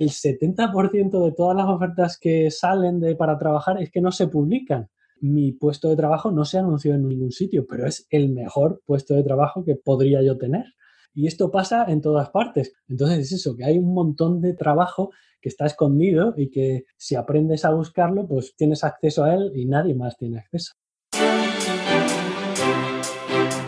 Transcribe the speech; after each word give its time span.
el 0.00 0.10
70% 0.10 1.24
de 1.24 1.32
todas 1.32 1.56
las 1.56 1.66
ofertas 1.66 2.18
que 2.18 2.50
salen 2.50 3.00
de, 3.00 3.14
para 3.14 3.38
trabajar 3.38 3.80
es 3.80 3.90
que 3.90 4.00
no 4.00 4.10
se 4.10 4.28
publican. 4.28 4.88
Mi 5.20 5.52
puesto 5.52 5.90
de 5.90 5.96
trabajo 5.96 6.30
no 6.30 6.46
se 6.46 6.58
anunció 6.58 6.94
en 6.94 7.06
ningún 7.06 7.30
sitio, 7.30 7.66
pero 7.68 7.86
es 7.86 8.06
el 8.10 8.30
mejor 8.30 8.82
puesto 8.86 9.14
de 9.14 9.22
trabajo 9.22 9.62
que 9.62 9.76
podría 9.76 10.22
yo 10.22 10.38
tener. 10.38 10.64
Y 11.12 11.26
esto 11.26 11.50
pasa 11.50 11.84
en 11.88 12.00
todas 12.00 12.30
partes. 12.30 12.72
Entonces 12.88 13.18
es 13.18 13.32
eso, 13.32 13.54
que 13.56 13.64
hay 13.64 13.78
un 13.78 13.92
montón 13.92 14.40
de 14.40 14.54
trabajo 14.54 15.10
que 15.40 15.50
está 15.50 15.66
escondido 15.66 16.34
y 16.36 16.50
que 16.50 16.84
si 16.96 17.14
aprendes 17.14 17.64
a 17.66 17.70
buscarlo, 17.70 18.26
pues 18.26 18.54
tienes 18.56 18.84
acceso 18.84 19.24
a 19.24 19.34
él 19.34 19.52
y 19.54 19.66
nadie 19.66 19.94
más 19.94 20.16
tiene 20.16 20.38
acceso. 20.38 20.72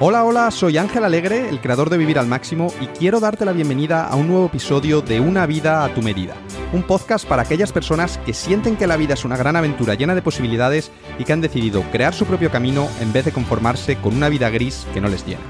Hola, 0.05 0.25
hola, 0.25 0.51
soy 0.51 0.79
Ángel 0.79 1.05
Alegre, 1.05 1.49
el 1.49 1.61
creador 1.61 1.89
de 1.89 1.97
Vivir 1.97 2.19
al 2.19 2.27
Máximo, 2.27 2.75
y 2.81 2.87
quiero 2.87 3.21
darte 3.21 3.45
la 3.45 3.53
bienvenida 3.53 4.05
a 4.05 4.17
un 4.17 4.27
nuevo 4.27 4.47
episodio 4.47 5.01
de 5.01 5.21
Una 5.21 5.47
vida 5.47 5.85
a 5.85 5.95
tu 5.95 6.03
medida, 6.03 6.35
un 6.73 6.83
podcast 6.83 7.25
para 7.25 7.43
aquellas 7.43 7.71
personas 7.71 8.19
que 8.27 8.35
sienten 8.35 8.75
que 8.75 8.89
la 8.89 8.97
vida 8.97 9.15
es 9.15 9.25
una 9.25 9.37
gran 9.37 9.55
aventura 9.55 9.95
llena 9.95 10.17
de 10.17 10.23
posibilidades 10.23 10.91
y 11.21 11.25
que 11.25 11.33
han 11.33 11.41
decidido 11.41 11.85
crear 11.93 12.15
su 12.15 12.27
propio 12.27 12.51
camino 12.51 12.89
en 13.01 13.13
vez 13.13 13.27
de 13.27 13.31
conformarse 13.31 13.95
con 13.95 14.17
una 14.17 14.29
vida 14.29 14.51
gris 14.51 14.89
que 14.93 15.01
no 15.01 15.07
les 15.07 15.25
llena. 15.25 15.43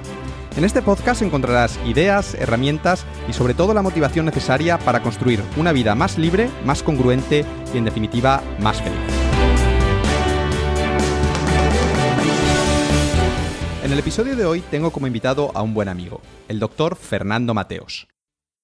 En 0.55 0.65
este 0.65 0.83
podcast 0.83 1.23
encontrarás 1.23 1.81
ideas, 1.87 2.35
herramientas 2.35 3.07
y 3.31 3.33
sobre 3.33 3.55
todo 3.55 3.73
la 3.73 3.81
motivación 3.81 4.27
necesaria 4.27 4.79
para 4.79 5.01
construir 5.01 5.43
una 5.57 5.73
vida 5.73 5.95
más 5.95 6.19
libre, 6.19 6.51
más 6.67 6.83
congruente 6.83 7.47
y 7.73 7.79
en 7.79 7.87
definitiva 7.87 8.43
más 8.61 8.83
feliz. 8.83 9.32
En 13.93 13.99
el 13.99 14.05
episodio 14.05 14.37
de 14.37 14.47
hoy 14.47 14.63
tengo 14.71 14.91
como 14.91 15.07
invitado 15.07 15.53
a 15.55 15.61
un 15.61 15.75
buen 15.75 15.91
amigo, 15.91 16.23
el 16.49 16.59
doctor 16.59 16.97
Fernando 16.97 17.53
Mateos. 17.53 18.09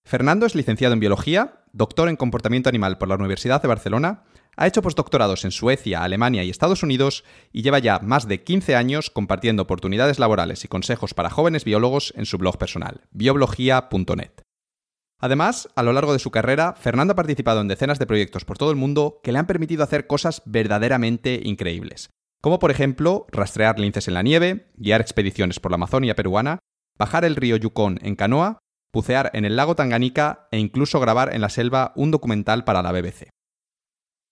Fernando 0.03 0.47
es 0.47 0.55
licenciado 0.55 0.95
en 0.95 1.01
Biología, 1.01 1.65
doctor 1.75 2.09
en 2.09 2.17
Comportamiento 2.17 2.71
Animal 2.71 2.97
por 2.97 3.11
la 3.11 3.17
Universidad 3.17 3.61
de 3.61 3.69
Barcelona, 3.69 4.25
ha 4.57 4.67
hecho 4.67 4.81
postdoctorados 4.81 5.45
en 5.45 5.51
Suecia, 5.51 6.03
Alemania 6.03 6.45
y 6.45 6.49
Estados 6.49 6.83
Unidos 6.83 7.25
y 7.53 7.61
lleva 7.61 7.79
ya 7.79 7.99
más 7.99 8.27
de 8.27 8.43
15 8.43 8.75
años 8.75 9.11
compartiendo 9.11 9.65
oportunidades 9.65 10.19
laborales 10.19 10.65
y 10.65 10.69
consejos 10.69 11.13
para 11.13 11.29
jóvenes 11.29 11.67
biólogos 11.67 12.15
en 12.17 12.25
su 12.25 12.39
blog 12.39 12.57
personal, 12.57 13.03
bioblogía.net. 13.11 14.33
Además, 15.21 15.69
a 15.77 15.83
lo 15.83 15.93
largo 15.93 16.15
de 16.15 16.21
su 16.21 16.31
carrera, 16.31 16.73
Fernando 16.73 17.13
ha 17.13 17.17
participado 17.17 17.61
en 17.61 17.69
decenas 17.69 17.99
de 17.99 18.07
proyectos 18.07 18.47
por 18.47 18.57
todo 18.57 18.71
el 18.71 18.77
mundo 18.77 19.21
que 19.23 19.33
le 19.33 19.41
han 19.41 19.47
permitido 19.47 19.85
hacer 19.85 20.07
cosas 20.07 20.41
verdaderamente 20.47 21.39
increíbles, 21.45 22.09
como 22.41 22.59
por 22.59 22.71
ejemplo 22.71 23.27
rastrear 23.31 23.79
linces 23.79 24.09
en 24.09 24.15
la 24.15 24.23
nieve, 24.23 24.71
guiar 24.77 25.01
expediciones 25.01 25.61
por 25.61 25.71
la 25.71 25.77
Amazonia 25.77 26.15
peruana, 26.15 26.59
bajar 26.99 27.25
el 27.25 27.37
río 27.37 27.57
Yukon 27.57 27.99
en 28.03 28.17
canoa, 28.17 28.59
bucear 28.93 29.31
en 29.35 29.45
el 29.45 29.57
lago 29.57 29.75
Tanganica 29.77 30.49
e 30.51 30.59
incluso 30.59 31.01
grabar 31.01 31.35
en 31.35 31.41
la 31.41 31.49
selva 31.49 31.93
un 31.97 32.11
documental 32.11 32.65
para 32.65 32.83
la 32.83 32.93
BBC. 32.93 33.29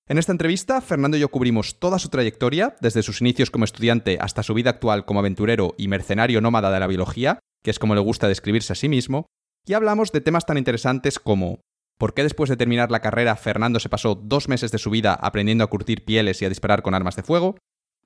En 0.08 0.18
esta 0.18 0.32
entrevista, 0.32 0.80
Fernando 0.80 1.16
y 1.16 1.20
yo 1.20 1.30
cubrimos 1.30 1.80
toda 1.80 1.98
su 1.98 2.08
trayectoria, 2.08 2.76
desde 2.80 3.02
sus 3.02 3.20
inicios 3.20 3.50
como 3.50 3.64
estudiante 3.64 4.18
hasta 4.20 4.44
su 4.44 4.54
vida 4.54 4.70
actual 4.70 5.04
como 5.04 5.18
aventurero 5.18 5.74
y 5.76 5.88
mercenario 5.88 6.40
nómada 6.40 6.70
de 6.70 6.78
la 6.78 6.86
biología, 6.86 7.40
que 7.64 7.72
es 7.72 7.80
como 7.80 7.96
le 7.96 8.00
gusta 8.00 8.28
describirse 8.28 8.72
a 8.72 8.76
sí 8.76 8.88
mismo, 8.88 9.26
y 9.66 9.74
hablamos 9.74 10.12
de 10.12 10.20
temas 10.20 10.46
tan 10.46 10.58
interesantes 10.58 11.18
como 11.18 11.60
¿Por 11.98 12.12
qué 12.12 12.22
después 12.22 12.50
de 12.50 12.58
terminar 12.58 12.90
la 12.90 13.00
carrera 13.00 13.36
Fernando 13.36 13.80
se 13.80 13.88
pasó 13.88 14.14
dos 14.14 14.48
meses 14.48 14.70
de 14.70 14.78
su 14.78 14.90
vida 14.90 15.14
aprendiendo 15.14 15.64
a 15.64 15.68
curtir 15.68 16.04
pieles 16.04 16.42
y 16.42 16.44
a 16.44 16.50
disparar 16.50 16.82
con 16.82 16.94
armas 16.94 17.16
de 17.16 17.22
fuego? 17.22 17.56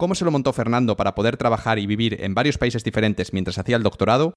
Cómo 0.01 0.15
se 0.15 0.25
lo 0.25 0.31
montó 0.31 0.55
Fernando 0.55 0.97
para 0.97 1.15
poder 1.15 1.37
trabajar 1.37 1.79
y 1.79 1.87
vivir 1.87 2.25
en 2.25 2.35
varios 2.35 2.57
países 2.57 2.83
diferentes 2.83 3.35
mientras 3.35 3.59
hacía 3.59 3.77
el 3.77 3.83
doctorado, 3.83 4.33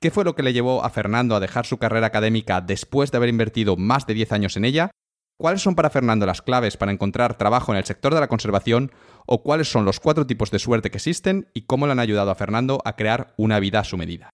qué 0.00 0.10
fue 0.10 0.24
lo 0.24 0.34
que 0.34 0.42
le 0.42 0.54
llevó 0.54 0.82
a 0.82 0.88
Fernando 0.88 1.36
a 1.36 1.40
dejar 1.40 1.66
su 1.66 1.76
carrera 1.76 2.06
académica 2.06 2.62
después 2.62 3.10
de 3.10 3.18
haber 3.18 3.28
invertido 3.28 3.76
más 3.76 4.06
de 4.06 4.14
10 4.14 4.32
años 4.32 4.56
en 4.56 4.64
ella, 4.64 4.90
cuáles 5.38 5.60
son 5.60 5.74
para 5.74 5.90
Fernando 5.90 6.24
las 6.24 6.40
claves 6.40 6.78
para 6.78 6.92
encontrar 6.92 7.36
trabajo 7.36 7.72
en 7.72 7.78
el 7.78 7.84
sector 7.84 8.14
de 8.14 8.20
la 8.20 8.28
conservación 8.28 8.90
o 9.26 9.42
cuáles 9.42 9.70
son 9.70 9.84
los 9.84 10.00
cuatro 10.00 10.26
tipos 10.26 10.50
de 10.50 10.58
suerte 10.58 10.90
que 10.90 10.96
existen 10.96 11.46
y 11.52 11.66
cómo 11.66 11.84
le 11.84 11.92
han 11.92 12.00
ayudado 12.00 12.30
a 12.30 12.34
Fernando 12.34 12.80
a 12.86 12.96
crear 12.96 13.34
una 13.36 13.60
vida 13.60 13.80
a 13.80 13.84
su 13.84 13.98
medida. 13.98 14.30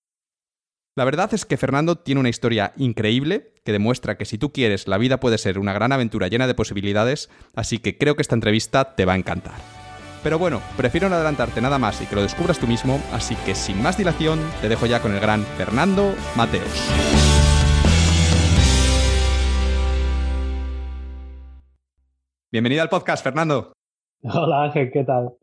La 0.96 1.04
verdad 1.04 1.34
es 1.34 1.44
que 1.44 1.56
Fernando 1.56 1.96
tiene 1.96 2.20
una 2.20 2.28
historia 2.28 2.72
increíble 2.76 3.52
que 3.64 3.72
demuestra 3.72 4.16
que 4.16 4.26
si 4.26 4.38
tú 4.38 4.52
quieres 4.52 4.86
la 4.86 4.98
vida 4.98 5.18
puede 5.18 5.38
ser 5.38 5.58
una 5.58 5.72
gran 5.72 5.90
aventura 5.90 6.28
llena 6.28 6.46
de 6.46 6.54
posibilidades, 6.54 7.30
así 7.56 7.78
que 7.78 7.98
creo 7.98 8.14
que 8.14 8.22
esta 8.22 8.36
entrevista 8.36 8.94
te 8.94 9.04
va 9.04 9.14
a 9.14 9.16
encantar. 9.16 9.77
Pero 10.22 10.38
bueno, 10.38 10.60
prefiero 10.76 11.08
no 11.08 11.14
adelantarte 11.14 11.60
nada 11.60 11.78
más 11.78 12.00
y 12.02 12.06
que 12.06 12.16
lo 12.16 12.22
descubras 12.22 12.58
tú 12.58 12.66
mismo, 12.66 13.00
así 13.12 13.36
que 13.46 13.54
sin 13.54 13.80
más 13.82 13.96
dilación 13.96 14.40
te 14.60 14.68
dejo 14.68 14.86
ya 14.86 15.00
con 15.00 15.14
el 15.14 15.20
gran 15.20 15.42
Fernando 15.56 16.14
Mateos. 16.36 16.90
Bienvenido 22.50 22.82
al 22.82 22.88
podcast, 22.88 23.22
Fernando. 23.22 23.72
Hola 24.22 24.64
Ángel, 24.64 24.90
¿qué 24.90 25.04
tal? 25.04 25.34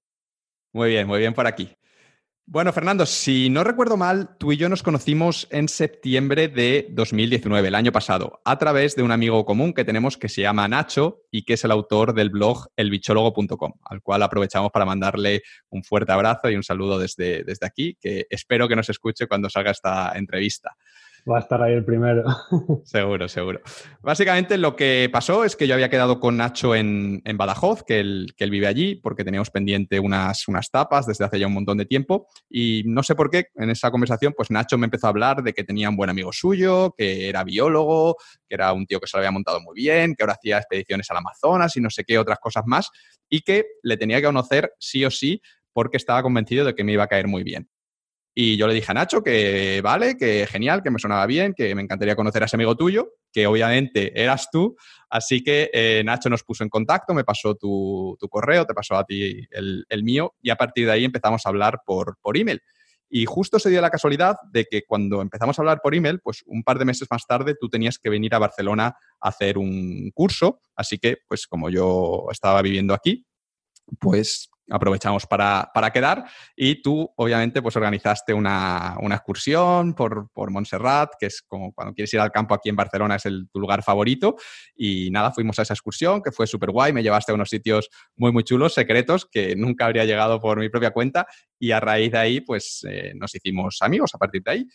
Muy 0.73 0.89
bien, 0.89 1.07
muy 1.07 1.19
bien 1.19 1.33
por 1.33 1.47
aquí. 1.47 1.71
Bueno, 2.47 2.71
Fernando, 2.71 3.07
si 3.07 3.49
no 3.49 3.63
recuerdo 3.63 3.97
mal, 3.97 4.37
tú 4.37 4.51
y 4.51 4.57
yo 4.57 4.69
nos 4.69 4.83
conocimos 4.83 5.47
en 5.49 5.67
septiembre 5.67 6.47
de 6.47 6.87
2019, 6.91 7.69
el 7.69 7.73
año 7.73 7.91
pasado, 7.91 8.39
a 8.45 8.59
través 8.59 8.95
de 8.95 9.01
un 9.01 9.11
amigo 9.11 9.43
común 9.45 9.73
que 9.73 9.83
tenemos 9.83 10.15
que 10.15 10.29
se 10.29 10.43
llama 10.43 10.67
Nacho 10.67 11.23
y 11.31 11.43
que 11.43 11.53
es 11.53 11.63
el 11.63 11.71
autor 11.71 12.13
del 12.13 12.29
blog 12.29 12.67
elbichólogo.com, 12.75 13.73
al 13.83 14.01
cual 14.03 14.21
aprovechamos 14.21 14.69
para 14.71 14.85
mandarle 14.85 15.41
un 15.69 15.83
fuerte 15.83 16.11
abrazo 16.11 16.51
y 16.51 16.55
un 16.55 16.61
saludo 16.61 16.99
desde, 16.99 17.43
desde 17.43 17.65
aquí, 17.65 17.97
que 17.99 18.27
espero 18.29 18.67
que 18.67 18.75
nos 18.75 18.89
escuche 18.89 19.25
cuando 19.25 19.49
salga 19.49 19.71
esta 19.71 20.11
entrevista. 20.15 20.77
Va 21.29 21.37
a 21.37 21.39
estar 21.39 21.59
ahí 21.61 21.73
el 21.73 21.83
primero. 21.83 22.23
seguro, 22.85 23.27
seguro. 23.27 23.61
Básicamente 24.03 24.59
lo 24.59 24.75
que 24.75 25.09
pasó 25.11 25.43
es 25.43 25.55
que 25.55 25.67
yo 25.67 25.73
había 25.73 25.89
quedado 25.89 26.19
con 26.19 26.37
Nacho 26.37 26.75
en, 26.75 27.23
Badajoz, 27.35 27.83
que 27.83 27.99
él, 27.99 28.33
que 28.37 28.43
él, 28.43 28.51
vive 28.51 28.67
allí, 28.67 28.95
porque 28.95 29.23
teníamos 29.23 29.49
pendiente 29.49 29.99
unas, 29.99 30.47
unas 30.47 30.69
tapas 30.69 31.07
desde 31.07 31.25
hace 31.25 31.39
ya 31.39 31.47
un 31.47 31.53
montón 31.53 31.79
de 31.79 31.87
tiempo. 31.87 32.27
Y 32.47 32.83
no 32.85 33.01
sé 33.01 33.15
por 33.15 33.31
qué, 33.31 33.47
en 33.55 33.71
esa 33.71 33.89
conversación, 33.89 34.33
pues 34.37 34.51
Nacho 34.51 34.77
me 34.77 34.85
empezó 34.85 35.07
a 35.07 35.09
hablar 35.09 35.41
de 35.41 35.53
que 35.53 35.63
tenía 35.63 35.89
un 35.89 35.95
buen 35.95 36.11
amigo 36.11 36.31
suyo, 36.31 36.93
que 36.95 37.27
era 37.27 37.43
biólogo, 37.43 38.17
que 38.47 38.53
era 38.53 38.71
un 38.73 38.85
tío 38.85 38.99
que 38.99 39.07
se 39.07 39.17
lo 39.17 39.21
había 39.21 39.31
montado 39.31 39.59
muy 39.61 39.73
bien, 39.73 40.13
que 40.13 40.23
ahora 40.23 40.33
hacía 40.33 40.57
expediciones 40.57 41.09
al 41.09 41.17
Amazonas 41.17 41.75
y 41.75 41.81
no 41.81 41.89
sé 41.89 42.03
qué 42.03 42.19
otras 42.19 42.37
cosas 42.37 42.63
más, 42.67 42.91
y 43.29 43.41
que 43.41 43.65
le 43.81 43.97
tenía 43.97 44.17
que 44.17 44.27
conocer 44.27 44.73
sí 44.77 45.03
o 45.03 45.09
sí 45.09 45.41
porque 45.73 45.97
estaba 45.97 46.21
convencido 46.21 46.65
de 46.65 46.75
que 46.75 46.83
me 46.83 46.93
iba 46.93 47.03
a 47.03 47.07
caer 47.07 47.27
muy 47.27 47.43
bien. 47.43 47.67
Y 48.37 48.57
yo 48.57 48.67
le 48.67 48.73
dije 48.73 48.91
a 48.91 48.93
Nacho 48.93 49.23
que 49.23 49.79
vale, 49.81 50.17
que 50.17 50.45
genial, 50.45 50.83
que 50.83 50.91
me 50.91 50.99
sonaba 50.99 51.25
bien, 51.25 51.53
que 51.53 51.73
me 51.73 51.81
encantaría 51.81 52.17
conocer 52.17 52.43
a 52.43 52.47
ese 52.47 52.57
amigo 52.57 52.75
tuyo, 52.75 53.13
que 53.31 53.47
obviamente 53.47 54.21
eras 54.21 54.49
tú. 54.51 54.75
Así 55.09 55.41
que 55.41 55.69
eh, 55.71 56.03
Nacho 56.03 56.29
nos 56.29 56.43
puso 56.43 56.61
en 56.61 56.69
contacto, 56.69 57.13
me 57.13 57.23
pasó 57.23 57.55
tu, 57.55 58.17
correo, 58.29 58.65
te 58.65 58.73
pasó 58.73 58.97
a 58.97 59.05
ti 59.05 59.47
el, 59.51 60.03
mío, 60.03 60.35
y 60.41 60.49
a 60.49 60.57
partir 60.57 60.85
de 60.85 60.91
ahí 60.91 61.05
empezamos 61.05 61.45
a 61.45 61.49
hablar 61.49 61.79
por, 61.85 62.17
por 62.21 62.35
email. 62.35 62.61
Y 63.09 63.23
justo 63.23 63.57
se 63.57 63.69
dio 63.69 63.79
la 63.79 63.89
casualidad 63.89 64.35
de 64.51 64.65
que 64.65 64.83
cuando 64.83 65.21
empezamos 65.21 65.57
a 65.57 65.61
hablar 65.61 65.79
por 65.81 65.95
email, 65.95 66.19
pues 66.19 66.43
un 66.45 66.61
par 66.61 66.77
de 66.77 66.83
meses 66.83 67.07
más 67.09 67.25
tarde 67.25 67.55
tú 67.57 67.69
tenías 67.69 67.97
que 67.97 68.09
venir 68.09 68.35
a 68.35 68.39
Barcelona 68.39 68.97
a 69.21 69.29
hacer 69.29 69.57
un 69.57 70.11
curso. 70.13 70.59
Así 70.75 70.97
que, 70.97 71.19
pues 71.25 71.47
como 71.47 71.69
yo 71.69 72.25
estaba 72.29 72.61
viviendo 72.61 72.93
aquí, 72.93 73.25
pues 73.97 74.49
aprovechamos 74.69 75.25
para, 75.25 75.71
quedar. 75.93 76.25
Y 76.55 76.81
tú 76.81 77.11
obviamente 77.15 77.61
pues 77.61 77.75
organizaste 77.75 78.33
una, 78.33 78.97
excursión 79.11 79.93
por, 79.93 80.29
por, 80.31 80.51
Montserrat, 80.51 81.13
que 81.19 81.27
es 81.27 81.41
como 81.41 81.73
cuando 81.73 81.93
quieres 81.93 82.13
ir 82.13 82.19
al 82.19 82.31
campo 82.31 82.53
aquí 82.53 82.69
en 82.69 82.75
Barcelona 82.75 83.15
es 83.15 83.25
el, 83.25 83.47
tu 83.51 83.59
lugar 83.59 83.83
favorito. 83.83 84.35
Y 84.75 85.09
nada, 85.11 85.31
fuimos 85.31 85.59
a 85.59 85.61
esa 85.61 85.73
excursión 85.73 86.21
que 86.21 86.31
fue 86.31 86.47
súper 86.47 86.71
guay, 86.71 86.93
me 86.93 87.03
llevaste 87.03 87.31
a 87.31 87.35
unos 87.35 87.49
sitios 87.49 87.89
muy 88.15 88.31
muy 88.31 88.43
chulos, 88.43 88.73
secretos, 88.73 89.25
que 89.25 89.55
nunca 89.55 89.85
habría 89.85 90.05
llegado 90.05 90.39
por 90.39 90.59
mi 90.59 90.69
propia 90.69 90.91
cuenta. 90.91 91.27
Y 91.59 91.71
a 91.71 91.79
raíz 91.79 92.11
de 92.11 92.17
ahí 92.17 92.41
pues 92.41 92.85
eh, 92.89 93.13
nos 93.15 93.33
hicimos 93.33 93.77
amigos 93.81 94.11
a 94.13 94.17
partir 94.17 94.41
de 94.43 94.51
ahí 94.51 94.67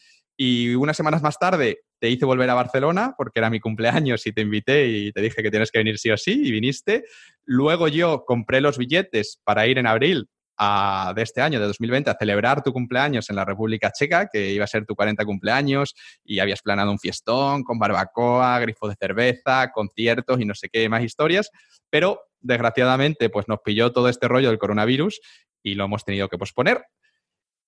y 0.42 0.74
unas 0.74 0.96
semanas 0.96 1.20
más 1.20 1.38
tarde 1.38 1.82
te 1.98 2.08
hice 2.08 2.24
volver 2.24 2.48
a 2.48 2.54
Barcelona 2.54 3.12
porque 3.18 3.40
era 3.40 3.50
mi 3.50 3.60
cumpleaños 3.60 4.26
y 4.26 4.32
te 4.32 4.40
invité 4.40 4.88
y 4.88 5.12
te 5.12 5.20
dije 5.20 5.42
que 5.42 5.50
tienes 5.50 5.70
que 5.70 5.80
venir 5.80 5.98
sí 5.98 6.10
o 6.10 6.16
sí 6.16 6.40
y 6.42 6.50
viniste. 6.50 7.04
Luego 7.44 7.88
yo 7.88 8.24
compré 8.24 8.62
los 8.62 8.78
billetes 8.78 9.38
para 9.44 9.66
ir 9.66 9.76
en 9.76 9.86
abril 9.86 10.30
de 11.14 11.22
este 11.22 11.42
año, 11.42 11.60
de 11.60 11.66
2020, 11.66 12.08
a 12.08 12.16
celebrar 12.18 12.62
tu 12.62 12.72
cumpleaños 12.72 13.28
en 13.28 13.36
la 13.36 13.44
República 13.44 13.92
Checa, 13.92 14.30
que 14.32 14.50
iba 14.50 14.64
a 14.64 14.66
ser 14.66 14.86
tu 14.86 14.94
40 14.94 15.26
cumpleaños 15.26 15.94
y 16.24 16.38
habías 16.38 16.62
planeado 16.62 16.90
un 16.90 16.98
fiestón 16.98 17.62
con 17.62 17.78
barbacoa, 17.78 18.58
grifo 18.60 18.88
de 18.88 18.94
cerveza, 18.98 19.70
conciertos 19.72 20.40
y 20.40 20.46
no 20.46 20.54
sé 20.54 20.70
qué 20.70 20.88
más 20.88 21.04
historias, 21.04 21.50
pero 21.90 22.18
desgraciadamente 22.40 23.28
pues 23.28 23.46
nos 23.46 23.58
pilló 23.62 23.92
todo 23.92 24.08
este 24.08 24.26
rollo 24.26 24.48
del 24.48 24.58
coronavirus 24.58 25.20
y 25.62 25.74
lo 25.74 25.84
hemos 25.84 26.02
tenido 26.02 26.30
que 26.30 26.38
posponer. 26.38 26.82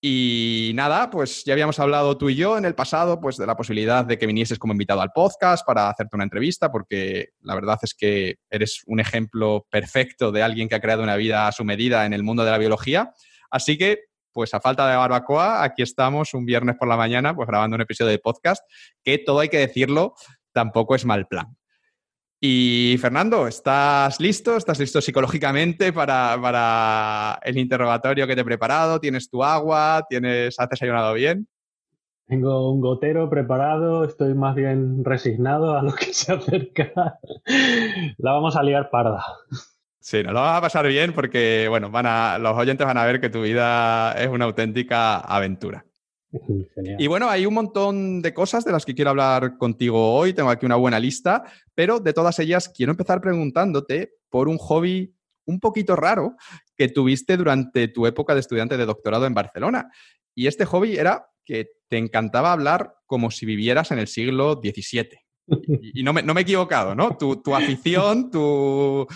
Y 0.05 0.73
nada, 0.75 1.11
pues 1.11 1.45
ya 1.45 1.53
habíamos 1.53 1.79
hablado 1.79 2.19
tú 2.19 2.29
y 2.29 2.35
yo 2.35 2.59
en 2.59 2.65
el 2.65 2.75
pasado, 2.75 3.21
pues 3.21 3.37
de 3.37 3.47
la 3.47 3.57
posibilidad 3.57 4.05
de 4.05 4.19
que 4.19 4.27
vinieses 4.27 4.59
como 4.59 4.73
invitado 4.73 5.01
al 5.01 5.13
podcast 5.13 5.65
para 5.65 5.89
hacerte 5.89 6.17
una 6.17 6.25
entrevista, 6.25 6.73
porque 6.73 7.29
la 7.41 7.55
verdad 7.55 7.79
es 7.83 7.95
que 7.95 8.39
eres 8.51 8.83
un 8.87 8.99
ejemplo 8.99 9.65
perfecto 9.71 10.33
de 10.33 10.43
alguien 10.43 10.69
que 10.69 10.75
ha 10.75 10.81
creado 10.81 11.05
una 11.05 11.15
vida 11.15 11.47
a 11.47 11.53
su 11.53 11.65
medida 11.65 12.05
en 12.05 12.15
el 12.15 12.25
mundo 12.25 12.45
de 12.45 12.51
la 12.51 12.59
biología. 12.59 13.13
Así 13.49 13.79
que, 13.79 14.01
pues 14.33 14.53
a 14.55 14.61
falta 14.61 14.91
de 14.91 14.97
barbacoa, 14.97 15.63
aquí 15.63 15.83
estamos 15.83 16.35
un 16.35 16.47
viernes 16.47 16.75
por 16.77 16.89
la 16.89 16.97
mañana, 16.97 17.37
pues 17.37 17.47
grabando 17.47 17.77
un 17.77 17.83
episodio 17.83 18.11
de 18.11 18.19
podcast, 18.19 18.65
que 19.05 19.19
todo 19.19 19.39
hay 19.39 19.51
que 19.51 19.59
decirlo, 19.59 20.15
tampoco 20.53 20.97
es 20.97 21.05
mal 21.05 21.29
plan. 21.29 21.57
Y 22.45 22.97
Fernando, 22.99 23.47
¿estás 23.47 24.19
listo? 24.19 24.57
¿Estás 24.57 24.81
listo 24.81 25.01
psicológicamente 25.01 25.93
para, 25.93 26.37
para, 26.43 27.39
el 27.45 27.57
interrogatorio 27.57 28.27
que 28.27 28.35
te 28.35 28.41
he 28.41 28.45
preparado? 28.45 28.99
¿Tienes 28.99 29.31
tu 29.31 29.45
agua? 29.45 30.05
¿Tienes, 30.09 30.59
¿Has 30.59 30.69
desayunado 30.69 31.15
bien? 31.15 31.47
Tengo 32.27 32.73
un 32.73 32.81
gotero 32.81 33.31
preparado, 33.31 34.03
estoy 34.05 34.35
más 34.35 34.57
bien 34.57 35.05
resignado 35.05 35.79
a 35.79 35.85
lo 35.85 35.93
que 35.95 36.13
se 36.13 36.33
acerca. 36.33 37.21
La 38.19 38.33
vamos 38.33 38.57
a 38.57 38.65
liar 38.65 38.91
parda. 38.91 39.25
Sí, 40.01 40.25
nos 40.25 40.33
lo 40.33 40.41
vamos 40.41 40.59
a 40.59 40.63
pasar 40.63 40.89
bien 40.89 41.13
porque, 41.13 41.67
bueno, 41.69 41.93
van 41.93 42.07
a, 42.07 42.39
los 42.39 42.59
oyentes 42.59 42.85
van 42.85 42.99
a 42.99 43.05
ver 43.05 43.21
que 43.21 43.31
tu 43.31 43.43
vida 43.43 44.15
es 44.15 44.27
una 44.27 44.47
auténtica 44.47 45.19
aventura. 45.19 45.85
Y 46.99 47.07
bueno, 47.07 47.29
hay 47.29 47.47
un 47.47 47.55
montón 47.55 48.23
de 48.23 48.35
cosas 48.35 48.65
de 48.65 48.73
las 48.73 48.85
que 48.85 48.95
quiero 48.95 49.11
hablar 49.11 49.59
contigo 49.59 50.15
hoy. 50.15 50.33
Tengo 50.33 50.51
aquí 50.51 50.67
una 50.67 50.77
buena 50.77 50.99
lista, 50.99 51.45
pero 51.75 52.01
de 52.01 52.13
todas 52.13 52.39
ellas 52.39 52.69
quiero 52.69 52.93
empezar 52.93 53.21
preguntándote 53.21 54.15
por 54.31 54.49
un 54.49 54.59
hobby 54.59 55.15
un 55.45 55.61
poquito 55.61 55.97
raro 55.97 56.37
que 56.77 56.89
tuviste 56.89 57.37
durante 57.37 57.89
tu 57.89 58.07
época 58.07 58.35
de 58.35 58.41
estudiante 58.41 58.77
de 58.77 58.87
doctorado 58.87 59.27
en 59.27 59.35
Barcelona. 59.35 59.91
Y 60.35 60.47
este 60.47 60.65
hobby 60.65 60.97
era 60.97 61.29
que 61.45 61.71
te 61.89 61.99
encantaba 61.99 62.53
hablar 62.53 62.95
como 63.07 63.31
si 63.31 63.45
vivieras 63.45 63.91
en 63.91 63.99
el 63.99 64.09
siglo 64.09 64.61
XVII. 64.63 65.09
Y, 65.95 66.05
no, 66.05 66.13
me, 66.13 66.21
he 66.23 66.41
equivocado, 66.41 66.95
¿no? 66.95 67.17
Tu, 67.17 67.43
tu 67.43 67.55
afición, 67.55 68.31
tu, 68.31 69.07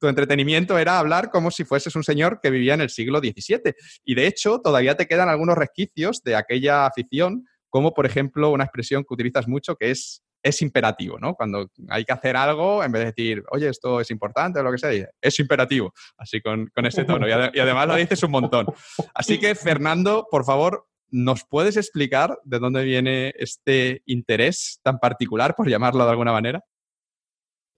tu 0.00 0.08
entretenimiento 0.08 0.78
era 0.78 0.98
hablar 0.98 1.30
como 1.30 1.50
si 1.50 1.64
fueses 1.64 1.94
un 1.94 2.02
señor 2.02 2.40
que 2.42 2.50
vivía 2.50 2.74
en 2.74 2.80
el 2.80 2.90
siglo 2.90 3.20
XVII. 3.20 3.74
Y 4.04 4.14
de 4.14 4.26
hecho, 4.26 4.60
todavía 4.60 4.96
te 4.96 5.06
quedan 5.06 5.28
algunos 5.28 5.56
resquicios 5.56 6.22
de 6.22 6.36
aquella 6.36 6.86
afición, 6.86 7.46
como 7.68 7.92
por 7.92 8.06
ejemplo 8.06 8.50
una 8.50 8.64
expresión 8.64 9.04
que 9.04 9.14
utilizas 9.14 9.46
mucho 9.46 9.76
que 9.76 9.90
es 9.90 10.22
es 10.42 10.62
imperativo, 10.62 11.18
¿no? 11.18 11.34
Cuando 11.34 11.70
hay 11.88 12.04
que 12.04 12.12
hacer 12.12 12.36
algo, 12.36 12.82
en 12.82 12.92
vez 12.92 13.00
de 13.00 13.06
decir, 13.06 13.44
oye, 13.50 13.68
esto 13.68 14.00
es 14.00 14.10
importante 14.10 14.58
o 14.58 14.62
lo 14.62 14.72
que 14.72 14.78
sea, 14.78 15.08
es 15.20 15.38
imperativo, 15.38 15.92
así 16.16 16.40
con, 16.40 16.70
ese 16.76 17.04
tono. 17.04 17.28
Y, 17.28 17.30
y, 17.30 17.60
además 17.60 17.86
lo 17.86 17.96
dices 17.96 18.22
un 18.22 18.30
montón. 18.30 18.66
Así 19.14 19.38
que, 19.38 19.54
Fernando, 19.54 20.26
por 20.30 20.44
favor, 20.44 20.86
¿nos 21.10 21.44
puedes 21.44 21.76
explicar 21.76 22.38
de 22.44 22.58
dónde 22.58 22.84
viene 22.84 23.34
este 23.36 24.02
interés 24.06 24.80
tan 24.82 24.98
particular, 24.98 25.54
por 25.54 25.68
llamarlo 25.68 26.04
de 26.04 26.10
alguna 26.10 26.32
manera? 26.32 26.64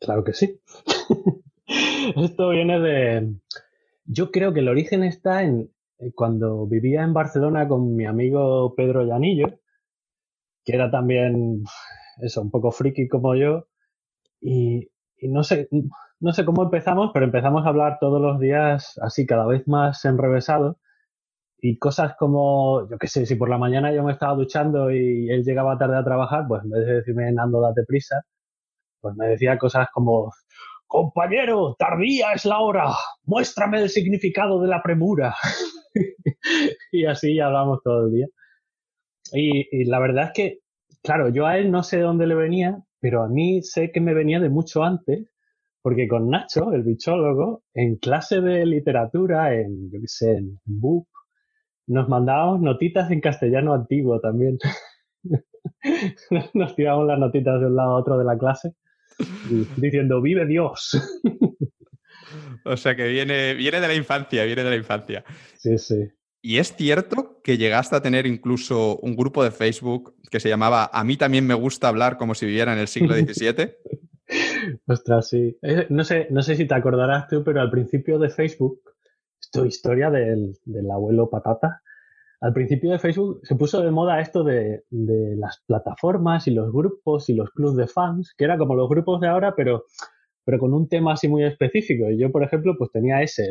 Claro 0.00 0.24
que 0.24 0.32
sí. 0.32 0.60
Esto 1.66 2.50
viene 2.50 2.80
de... 2.80 3.34
Yo 4.04 4.30
creo 4.30 4.52
que 4.52 4.60
el 4.60 4.68
origen 4.68 5.04
está 5.04 5.42
en 5.42 5.70
eh, 6.02 6.12
cuando 6.14 6.66
vivía 6.66 7.02
en 7.02 7.14
Barcelona 7.14 7.68
con 7.68 7.94
mi 7.94 8.06
amigo 8.06 8.74
Pedro 8.74 9.04
Llanillo, 9.04 9.60
que 10.64 10.74
era 10.74 10.90
también, 10.90 11.64
eso, 12.20 12.42
un 12.42 12.50
poco 12.50 12.72
friki 12.72 13.08
como 13.08 13.34
yo, 13.36 13.68
y, 14.40 14.90
no 15.22 15.44
sé, 15.44 15.68
no 16.20 16.32
sé 16.32 16.44
cómo 16.44 16.64
empezamos, 16.64 17.10
pero 17.14 17.26
empezamos 17.26 17.64
a 17.64 17.68
hablar 17.68 17.98
todos 18.00 18.20
los 18.20 18.40
días 18.40 18.98
así, 19.02 19.26
cada 19.26 19.46
vez 19.46 19.66
más 19.68 20.04
enrevesado, 20.04 20.78
y 21.58 21.78
cosas 21.78 22.14
como, 22.18 22.88
yo 22.90 22.98
qué 22.98 23.06
sé, 23.08 23.26
si 23.26 23.36
por 23.36 23.48
la 23.50 23.58
mañana 23.58 23.92
yo 23.94 24.02
me 24.02 24.12
estaba 24.12 24.34
duchando 24.34 24.90
y 24.90 25.30
él 25.30 25.44
llegaba 25.44 25.78
tarde 25.78 25.96
a 25.98 26.04
trabajar, 26.04 26.46
pues 26.48 26.64
en 26.64 26.70
vez 26.70 26.86
de 26.86 26.94
decirme, 26.96 27.32
Nando, 27.32 27.60
date 27.60 27.84
prisa, 27.86 28.22
pues 29.00 29.16
me 29.16 29.28
decía 29.28 29.58
cosas 29.58 29.88
como, 29.92 30.32
Compañero, 30.92 31.74
tardía 31.78 32.34
es 32.34 32.44
la 32.44 32.58
hora. 32.58 32.84
Muéstrame 33.24 33.80
el 33.80 33.88
significado 33.88 34.60
de 34.60 34.68
la 34.68 34.82
premura. 34.82 35.34
y 36.92 37.06
así 37.06 37.40
hablamos 37.40 37.80
todo 37.82 38.08
el 38.08 38.12
día. 38.12 38.26
Y, 39.32 39.86
la 39.86 39.98
verdad 40.00 40.24
es 40.24 40.32
que, 40.34 40.58
claro, 41.02 41.30
yo 41.30 41.46
a 41.46 41.56
él 41.56 41.70
no 41.70 41.82
sé 41.82 41.96
de 41.96 42.02
dónde 42.02 42.26
le 42.26 42.34
venía, 42.34 42.84
pero 43.00 43.22
a 43.22 43.28
mí 43.30 43.62
sé 43.62 43.90
que 43.90 44.02
me 44.02 44.12
venía 44.12 44.38
de 44.38 44.50
mucho 44.50 44.82
antes, 44.82 45.32
porque 45.80 46.06
con 46.08 46.28
Nacho, 46.28 46.74
el 46.74 46.82
bichólogo, 46.82 47.62
en 47.72 47.96
clase 47.96 48.42
de 48.42 48.66
literatura, 48.66 49.54
en, 49.54 49.90
yo 49.90 49.98
en 50.28 50.60
nos 51.86 52.06
mandábamos 52.10 52.60
notitas 52.60 53.10
en 53.10 53.22
castellano 53.22 53.72
antiguo 53.72 54.20
también. 54.20 54.58
nos 56.52 56.76
tirábamos 56.76 57.06
las 57.06 57.18
notitas 57.18 57.58
de 57.60 57.66
un 57.66 57.76
lado 57.76 57.92
a 57.92 58.00
otro 58.00 58.18
de 58.18 58.26
la 58.26 58.36
clase 58.36 58.74
diciendo, 59.76 60.20
vive 60.20 60.46
Dios. 60.46 60.90
O 62.64 62.76
sea 62.76 62.94
que 62.94 63.08
viene, 63.08 63.54
viene 63.54 63.80
de 63.80 63.88
la 63.88 63.94
infancia, 63.94 64.44
viene 64.44 64.62
de 64.62 64.70
la 64.70 64.76
infancia. 64.76 65.24
Sí, 65.58 65.78
sí. 65.78 66.08
Y 66.40 66.58
es 66.58 66.74
cierto 66.74 67.40
que 67.42 67.58
llegaste 67.58 67.96
a 67.96 68.02
tener 68.02 68.26
incluso 68.26 68.98
un 68.98 69.16
grupo 69.16 69.44
de 69.44 69.50
Facebook 69.50 70.14
que 70.30 70.40
se 70.40 70.48
llamaba 70.48 70.90
A 70.92 71.04
mí 71.04 71.16
también 71.16 71.46
me 71.46 71.54
gusta 71.54 71.88
hablar 71.88 72.16
como 72.16 72.34
si 72.34 72.46
viviera 72.46 72.72
en 72.72 72.78
el 72.78 72.88
siglo 72.88 73.14
XVII. 73.14 73.74
Ostras, 74.86 75.28
sí. 75.28 75.58
Eh, 75.62 75.86
no 75.90 76.04
sé, 76.04 76.26
no 76.30 76.42
sé 76.42 76.56
si 76.56 76.66
te 76.66 76.74
acordarás 76.74 77.28
tú, 77.28 77.44
pero 77.44 77.60
al 77.60 77.70
principio 77.70 78.18
de 78.18 78.30
Facebook, 78.30 78.80
esto 79.40 79.66
historia 79.66 80.10
del, 80.10 80.56
del 80.64 80.90
abuelo 80.90 81.30
Patata, 81.30 81.82
al 82.42 82.52
principio 82.52 82.90
de 82.90 82.98
Facebook 82.98 83.40
se 83.44 83.54
puso 83.54 83.80
de 83.82 83.92
moda 83.92 84.20
esto 84.20 84.42
de, 84.42 84.82
las 84.90 85.62
plataformas 85.64 86.48
y 86.48 86.50
los 86.50 86.72
grupos 86.72 87.28
y 87.28 87.34
los 87.34 87.50
clubs 87.50 87.76
de 87.76 87.86
fans, 87.86 88.34
que 88.36 88.44
era 88.44 88.58
como 88.58 88.74
los 88.74 88.88
grupos 88.88 89.20
de 89.20 89.28
ahora, 89.28 89.54
pero, 89.56 89.84
pero 90.44 90.58
con 90.58 90.74
un 90.74 90.88
tema 90.88 91.12
así 91.12 91.28
muy 91.28 91.44
específico. 91.44 92.10
Y 92.10 92.18
yo, 92.18 92.32
por 92.32 92.42
ejemplo, 92.42 92.74
pues 92.76 92.90
tenía 92.90 93.22
ese, 93.22 93.48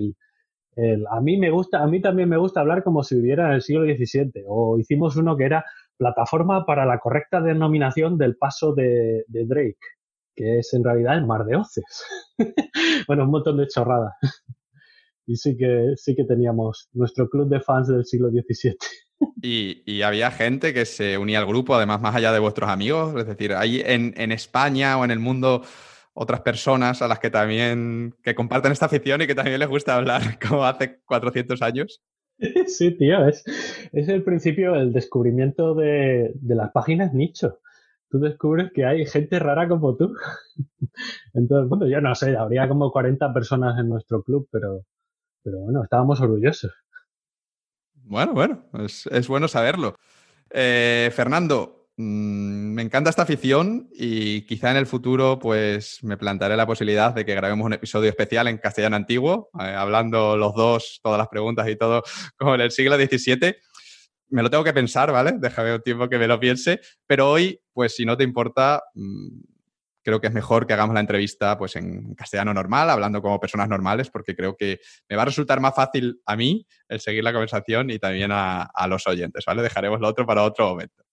el, 0.75 1.05
a 1.09 1.21
mí 1.21 1.37
me 1.37 1.51
gusta, 1.51 1.81
a 1.81 1.87
mí 1.87 2.01
también 2.01 2.27
me 2.27 2.37
gusta 2.37 2.59
hablar 2.59 2.83
como 2.83 3.01
si 3.01 3.15
viviera 3.15 3.47
en 3.47 3.53
el 3.53 3.61
siglo 3.61 3.85
XVII. 3.85 4.43
O 4.47 4.77
hicimos 4.77 5.15
uno 5.15 5.37
que 5.37 5.45
era 5.45 5.63
plataforma 5.95 6.65
para 6.65 6.85
la 6.85 6.99
correcta 6.99 7.39
denominación 7.39 8.17
del 8.17 8.35
paso 8.35 8.73
de, 8.73 9.23
de 9.27 9.45
Drake, 9.45 9.79
que 10.35 10.59
es 10.59 10.73
en 10.73 10.83
realidad 10.83 11.17
el 11.17 11.25
mar 11.25 11.45
de 11.45 11.55
Oces. 11.55 12.05
bueno, 13.07 13.23
un 13.23 13.31
montón 13.31 13.55
de 13.55 13.67
chorradas 13.67 14.15
y 15.25 15.35
sí 15.35 15.55
que, 15.57 15.93
sí 15.95 16.15
que 16.15 16.23
teníamos 16.25 16.89
nuestro 16.93 17.29
club 17.29 17.49
de 17.49 17.61
fans 17.61 17.87
del 17.87 18.05
siglo 18.05 18.29
XVII. 18.29 18.75
Y, 19.43 20.01
había 20.01 20.31
gente 20.31 20.73
que 20.73 20.83
se 20.83 21.19
unía 21.19 21.37
al 21.37 21.45
grupo, 21.45 21.75
además, 21.75 22.01
más 22.01 22.15
allá 22.15 22.31
de 22.31 22.39
vuestros 22.39 22.71
amigos. 22.71 23.13
Es 23.15 23.27
decir, 23.27 23.53
hay 23.53 23.79
en, 23.85 24.15
en, 24.17 24.31
España 24.31 24.97
o 24.97 25.05
en 25.05 25.11
el 25.11 25.19
mundo 25.19 25.61
otras 26.13 26.41
personas 26.41 27.03
a 27.03 27.07
las 27.07 27.19
que 27.19 27.29
también 27.29 28.15
que 28.23 28.33
comparten 28.33 28.71
esta 28.71 28.87
afición 28.87 29.21
y 29.21 29.27
que 29.27 29.35
también 29.35 29.59
les 29.59 29.69
gusta 29.69 29.95
hablar 29.95 30.21
como 30.49 30.65
hace 30.65 31.01
400 31.05 31.61
años. 31.61 32.01
Sí, 32.65 32.97
tío, 32.97 33.27
es, 33.27 33.43
es 33.91 34.09
el 34.09 34.23
principio, 34.23 34.73
el 34.73 34.91
descubrimiento 34.93 35.75
de, 35.75 36.31
de 36.33 36.55
las 36.55 36.71
páginas 36.71 37.13
nicho. 37.13 37.59
Tú 38.09 38.19
descubres 38.19 38.71
que 38.73 38.83
hay 38.83 39.05
gente 39.05 39.39
rara 39.39 39.67
como 39.69 39.95
tú. 39.95 40.13
Entonces, 41.33 41.69
bueno, 41.69 41.87
yo 41.87 42.01
no 42.01 42.13
sé, 42.15 42.35
habría 42.35 42.67
como 42.67 42.91
40 42.91 43.33
personas 43.33 43.79
en 43.79 43.89
nuestro 43.89 44.23
club, 44.23 44.49
pero, 44.51 44.85
pero 45.43 45.59
bueno, 45.59 45.83
estábamos 45.83 46.19
orgullosos. 46.21 46.71
Bueno, 47.93 48.33
bueno, 48.33 48.65
es, 48.83 49.27
bueno 49.27 49.47
saberlo. 49.47 49.95
Eh, 50.49 51.11
Fernando, 51.13 51.87
mm, 51.97 52.73
me 52.73 52.81
encanta 52.81 53.09
esta 53.09 53.21
afición 53.21 53.89
y 53.93 54.41
quizá 54.45 54.71
en 54.71 54.77
el 54.77 54.85
futuro 54.85 55.39
pues 55.39 56.03
me 56.03 56.17
plantaré 56.17 56.57
la 56.57 56.67
posibilidad 56.67 57.13
de 57.13 57.25
que 57.25 57.35
grabemos 57.35 57.65
un 57.65 57.73
episodio 57.73 58.09
especial 58.09 58.47
en 58.47 58.57
castellano 58.57 58.97
antiguo, 58.97 59.49
eh, 59.59 59.63
hablando 59.63 60.35
los 60.35 60.53
dos, 60.55 60.99
todas 61.01 61.17
las 61.17 61.29
preguntas 61.29 61.69
y 61.69 61.77
todo 61.77 62.03
como 62.37 62.55
en 62.55 62.61
el 62.61 62.71
siglo 62.71 62.97
XVII. 62.97 63.55
Me 64.29 64.43
lo 64.43 64.49
tengo 64.49 64.63
que 64.63 64.73
pensar, 64.73 65.11
¿vale? 65.11 65.33
Déjame 65.39 65.75
un 65.75 65.81
tiempo 65.81 66.09
que 66.09 66.17
me 66.17 66.27
lo 66.27 66.39
piense, 66.39 66.79
pero 67.05 67.29
hoy, 67.29 67.61
pues 67.73 67.95
si 67.95 68.05
no 68.05 68.17
te 68.17 68.23
importa, 68.23 68.81
mm, 68.95 69.41
creo 70.03 70.19
que 70.19 70.27
es 70.27 70.33
mejor 70.33 70.67
que 70.67 70.73
hagamos 70.73 70.93
la 70.93 70.99
entrevista 70.99 71.57
pues 71.57 71.75
en 71.75 72.15
castellano 72.15 72.53
normal, 72.53 72.89
hablando 72.89 73.21
como 73.21 73.39
personas 73.39 73.69
normales, 73.69 74.09
porque 74.09 74.35
creo 74.35 74.55
que 74.55 74.79
me 75.09 75.15
va 75.15 75.23
a 75.23 75.25
resultar 75.25 75.59
más 75.59 75.75
fácil 75.75 76.21
a 76.25 76.35
mí 76.35 76.65
el 76.89 76.99
seguir 76.99 77.23
la 77.23 77.33
conversación 77.33 77.89
y 77.89 77.99
también 77.99 78.31
a, 78.33 78.69
los 78.87 79.07
oyentes, 79.07 79.45
¿vale? 79.45 79.61
Dejaremos 79.61 79.99
lo 79.99 80.07
otro 80.07 80.25
para 80.25 80.43
otro 80.43 80.69
momento. 80.69 81.03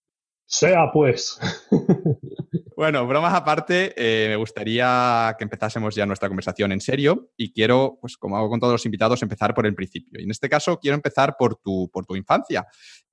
Sea 0.45 0.91
pues. 0.91 1.39
Bueno, 2.79 3.05
bromas 3.05 3.33
aparte, 3.33 3.93
eh, 3.97 4.29
me 4.29 4.37
gustaría 4.37 5.35
que 5.37 5.43
empezásemos 5.43 5.93
ya 5.95 6.05
nuestra 6.05 6.29
conversación 6.29 6.71
en 6.71 6.79
serio 6.79 7.29
y 7.35 7.51
quiero, 7.51 7.97
pues 7.99 8.15
como 8.15 8.37
hago 8.37 8.49
con 8.49 8.61
todos 8.61 8.71
los 8.71 8.85
invitados, 8.85 9.21
empezar 9.21 9.53
por 9.53 9.65
el 9.65 9.75
principio. 9.75 10.17
Y 10.17 10.23
en 10.23 10.31
este 10.31 10.47
caso 10.47 10.79
quiero 10.79 10.95
empezar 10.95 11.35
por 11.37 11.57
tu, 11.57 11.89
por 11.91 12.05
tu 12.05 12.15
infancia. 12.15 12.65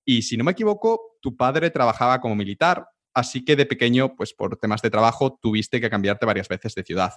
Y 0.05 0.23
si 0.23 0.37
no 0.37 0.45
me 0.45 0.53
equivoco, 0.53 1.17
tu 1.21 1.37
padre 1.37 1.71
trabajaba 1.71 2.21
como 2.21 2.37
militar 2.37 2.87
Así 3.17 3.47
que 3.47 3.57
de 3.57 3.65
pequeño, 3.65 4.15
pues 4.15 4.35
por 4.35 4.59
temas 4.59 4.83
de 4.83 4.91
trabajo, 4.91 5.39
tuviste 5.41 5.81
que 5.81 5.89
cambiarte 5.89 6.27
varias 6.27 6.49
veces 6.49 6.75
de 6.75 6.83
ciudad. 6.83 7.15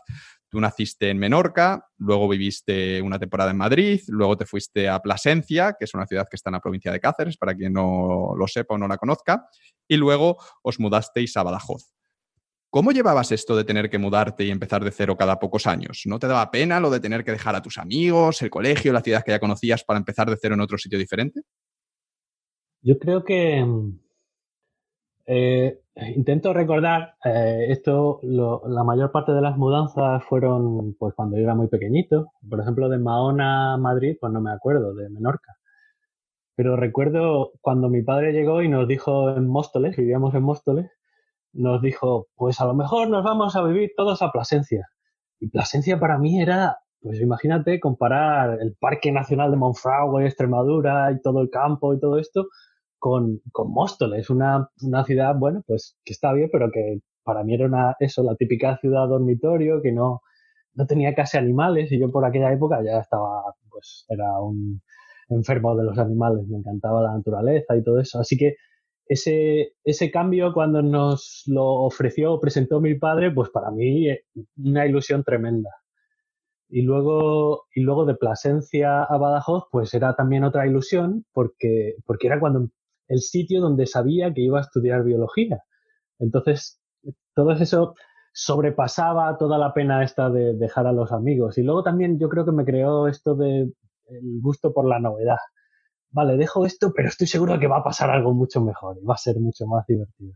Tú 0.48 0.62
naciste 0.62 1.10
en 1.10 1.18
Menorca, 1.18 1.90
luego 1.98 2.30
viviste 2.30 3.02
una 3.02 3.20
temporada 3.20 3.52
en 3.52 3.58
Madrid, 3.58 4.00
luego 4.08 4.38
te 4.38 4.46
fuiste 4.46 4.88
a 4.88 5.02
Plasencia, 5.02 5.76
que 5.78 5.84
es 5.84 5.94
una 5.94 6.08
ciudad 6.08 6.26
que 6.30 6.38
está 6.38 6.52
en 6.52 6.54
la 6.54 6.62
provincia 6.62 6.94
de 6.94 7.02
Cáceres, 7.02 7.36
para 7.36 7.54
quien 7.54 7.74
no 7.74 8.34
lo 8.34 8.48
sepa 8.48 8.76
o 8.76 8.78
no 8.78 8.88
la 8.88 8.98
conozca, 8.98 9.46
y 9.90 9.98
luego 9.98 10.38
os 10.62 10.80
mudasteis 10.80 11.36
a 11.36 11.44
Badajoz. 11.44 11.92
¿Cómo 12.70 12.94
llevabas 12.94 13.34
esto 13.34 13.58
de 13.58 13.66
tener 13.66 13.90
que 13.90 13.98
mudarte 13.98 14.46
y 14.46 14.52
empezar 14.52 14.82
de 14.86 14.92
cero 14.92 15.18
cada 15.18 15.38
pocos 15.38 15.68
años? 15.68 16.04
¿No 16.06 16.18
te 16.18 16.28
daba 16.28 16.50
pena 16.50 16.80
lo 16.80 16.90
de 16.90 17.02
tener 17.02 17.26
que 17.26 17.32
dejar 17.32 17.58
a 17.58 17.62
tus 17.62 17.78
amigos, 17.78 18.42
el 18.42 18.50
colegio, 18.50 18.94
la 18.94 19.02
ciudad 19.02 19.22
que 19.26 19.32
ya 19.32 19.40
conocías 19.40 19.84
para 19.84 20.00
empezar 20.00 20.30
de 20.30 20.38
cero 20.42 20.56
en 20.56 20.62
otro 20.62 20.78
sitio 20.78 20.98
diferente? 20.98 21.42
Yo 22.82 22.98
creo 22.98 23.26
que 23.26 23.66
Eh, 25.32 25.82
intento 26.16 26.54
recordar, 26.54 27.14
eh, 27.24 27.68
esto, 27.70 28.20
la 28.24 28.84
mayor 28.84 29.12
parte 29.12 29.32
de 29.32 29.42
las 29.42 29.58
mudanzas 29.58 30.24
fueron 30.24 30.96
pues 30.96 31.14
cuando 31.14 31.38
yo 31.38 31.44
era 31.44 31.54
muy 31.54 31.68
pequeñito. 31.68 32.32
Por 32.50 32.60
ejemplo, 32.60 32.90
de 32.90 32.98
Mahona 32.98 33.74
a 33.76 33.78
Madrid, 33.78 34.18
pues 34.20 34.34
no 34.34 34.42
me 34.42 34.52
acuerdo, 34.52 34.96
de 34.96 35.08
Menorca. 35.10 35.56
Pero 36.56 36.76
recuerdo 36.78 37.52
cuando 37.62 37.90
mi 37.90 38.02
padre 38.02 38.34
llegó 38.34 38.64
y 38.64 38.70
nos 38.70 38.88
dijo 38.88 39.30
en 39.30 39.48
Móstoles, 39.48 39.96
vivíamos 39.96 40.34
en 40.34 40.42
Móstoles, 40.44 40.92
nos 41.54 41.80
dijo, 41.84 42.28
pues 42.36 42.60
a 42.60 42.66
lo 42.66 42.74
mejor 42.74 43.08
nos 43.10 43.24
vamos 43.24 43.56
a 43.56 43.64
vivir 43.64 43.92
todos 43.96 44.24
a 44.24 44.32
Plasencia. 44.32 44.88
Y 45.40 45.50
Plasencia 45.50 46.00
para 46.00 46.18
mí 46.18 46.42
era, 46.42 46.80
pues 47.02 47.22
imagínate 47.22 47.80
comparar 47.80 48.58
el 48.62 48.76
Parque 48.80 49.12
Nacional 49.12 49.52
de 49.52 49.58
Monfragüe, 49.58 50.26
Extremadura 50.26 51.12
y 51.12 51.22
todo 51.22 51.42
el 51.42 51.52
campo 51.52 51.94
y 51.94 52.00
todo 52.00 52.18
esto 52.18 52.48
con, 53.00 53.42
con 53.52 53.72
Móstoles, 53.72 54.30
una, 54.30 54.70
una 54.82 55.04
ciudad, 55.06 55.36
bueno, 55.38 55.64
pues 55.66 55.98
que 56.06 56.14
está 56.14 56.34
bien, 56.34 56.50
pero 56.52 56.70
que 56.72 57.00
para 57.24 57.44
mí 57.44 57.56
era 57.56 57.66
una, 57.66 57.96
eso, 58.00 58.24
la 58.24 58.36
típica 58.36 58.78
ciudad 58.78 59.08
dormitorio, 59.08 59.82
que 59.82 59.92
no, 59.92 60.22
no 60.74 60.86
tenía 60.86 61.16
casi 61.16 61.38
animales 61.38 61.92
y 61.92 62.00
yo 62.00 62.10
por 62.12 62.26
aquella 62.26 62.52
época 62.54 62.84
ya 62.84 63.00
estaba, 63.00 63.44
pues 63.70 64.06
era 64.10 64.40
un 64.42 64.82
enfermo 65.30 65.76
de 65.76 65.86
los 65.86 65.98
animales, 65.98 66.48
me 66.48 66.58
encantaba 66.58 67.02
la 67.04 67.14
naturaleza 67.16 67.76
y 67.76 67.84
todo 67.84 68.00
eso. 68.00 68.20
Así 68.20 68.38
que 68.38 68.56
ese, 69.06 69.74
ese 69.84 70.12
cambio 70.12 70.54
cuando 70.54 70.82
nos 70.82 71.44
lo 71.48 71.66
ofreció, 71.66 72.40
presentó 72.40 72.80
mi 72.80 72.96
padre, 72.96 73.32
pues 73.32 73.50
para 73.50 73.72
mí 73.72 74.10
eh, 74.10 74.24
una 74.58 74.86
ilusión 74.86 75.24
tremenda. 75.24 75.72
Y 76.70 76.84
luego, 76.84 77.66
y 77.74 77.82
luego 77.82 78.06
de 78.06 78.14
Plasencia 78.14 79.04
a 79.04 79.18
Badajoz, 79.18 79.66
pues 79.72 79.94
era 79.96 80.16
también 80.16 80.44
otra 80.44 80.68
ilusión, 80.68 81.26
porque, 81.34 81.96
porque 82.06 82.28
era 82.28 82.40
cuando 82.40 82.70
el 83.10 83.20
sitio 83.20 83.60
donde 83.60 83.86
sabía 83.88 84.34
que 84.34 84.42
iba 84.42 84.60
a 84.60 84.62
estudiar 84.62 85.04
biología. 85.04 85.64
Entonces, 86.20 86.80
todo 87.34 87.52
eso 87.52 87.96
sobrepasaba 88.32 89.38
toda 89.38 89.58
la 89.58 89.74
pena 89.74 90.04
esta 90.04 90.30
de 90.30 90.54
dejar 90.54 90.88
a 90.88 90.94
los 90.94 91.12
amigos. 91.12 91.58
Y 91.58 91.64
luego 91.64 91.84
también 91.84 92.20
yo 92.20 92.30
creo 92.30 92.46
que 92.46 92.52
me 92.52 92.66
creó 92.66 93.08
esto 93.08 93.36
de 93.36 93.62
el 93.62 94.40
gusto 94.42 94.72
por 94.74 94.88
la 94.88 95.00
novedad. 95.00 95.38
Vale, 96.12 96.38
dejo 96.38 96.66
esto, 96.66 96.92
pero 96.96 97.10
estoy 97.10 97.28
seguro 97.28 97.54
de 97.54 97.60
que 97.60 97.68
va 97.68 97.78
a 97.78 97.84
pasar 97.84 98.10
algo 98.10 98.34
mucho 98.34 98.62
mejor 98.62 98.98
y 99.02 99.06
va 99.06 99.16
a 99.16 99.18
ser 99.18 99.38
mucho 99.40 99.66
más 99.68 99.86
divertido. 99.88 100.34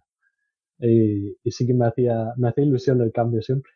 Y, 0.79 1.35
sí 1.51 1.65
que 1.65 1.73
me 1.73 1.87
hacía, 1.87 2.33
me 2.37 2.49
hacía 2.49 2.63
ilusión 2.63 3.01
el 3.01 3.11
cambio 3.11 3.41
siempre. 3.41 3.71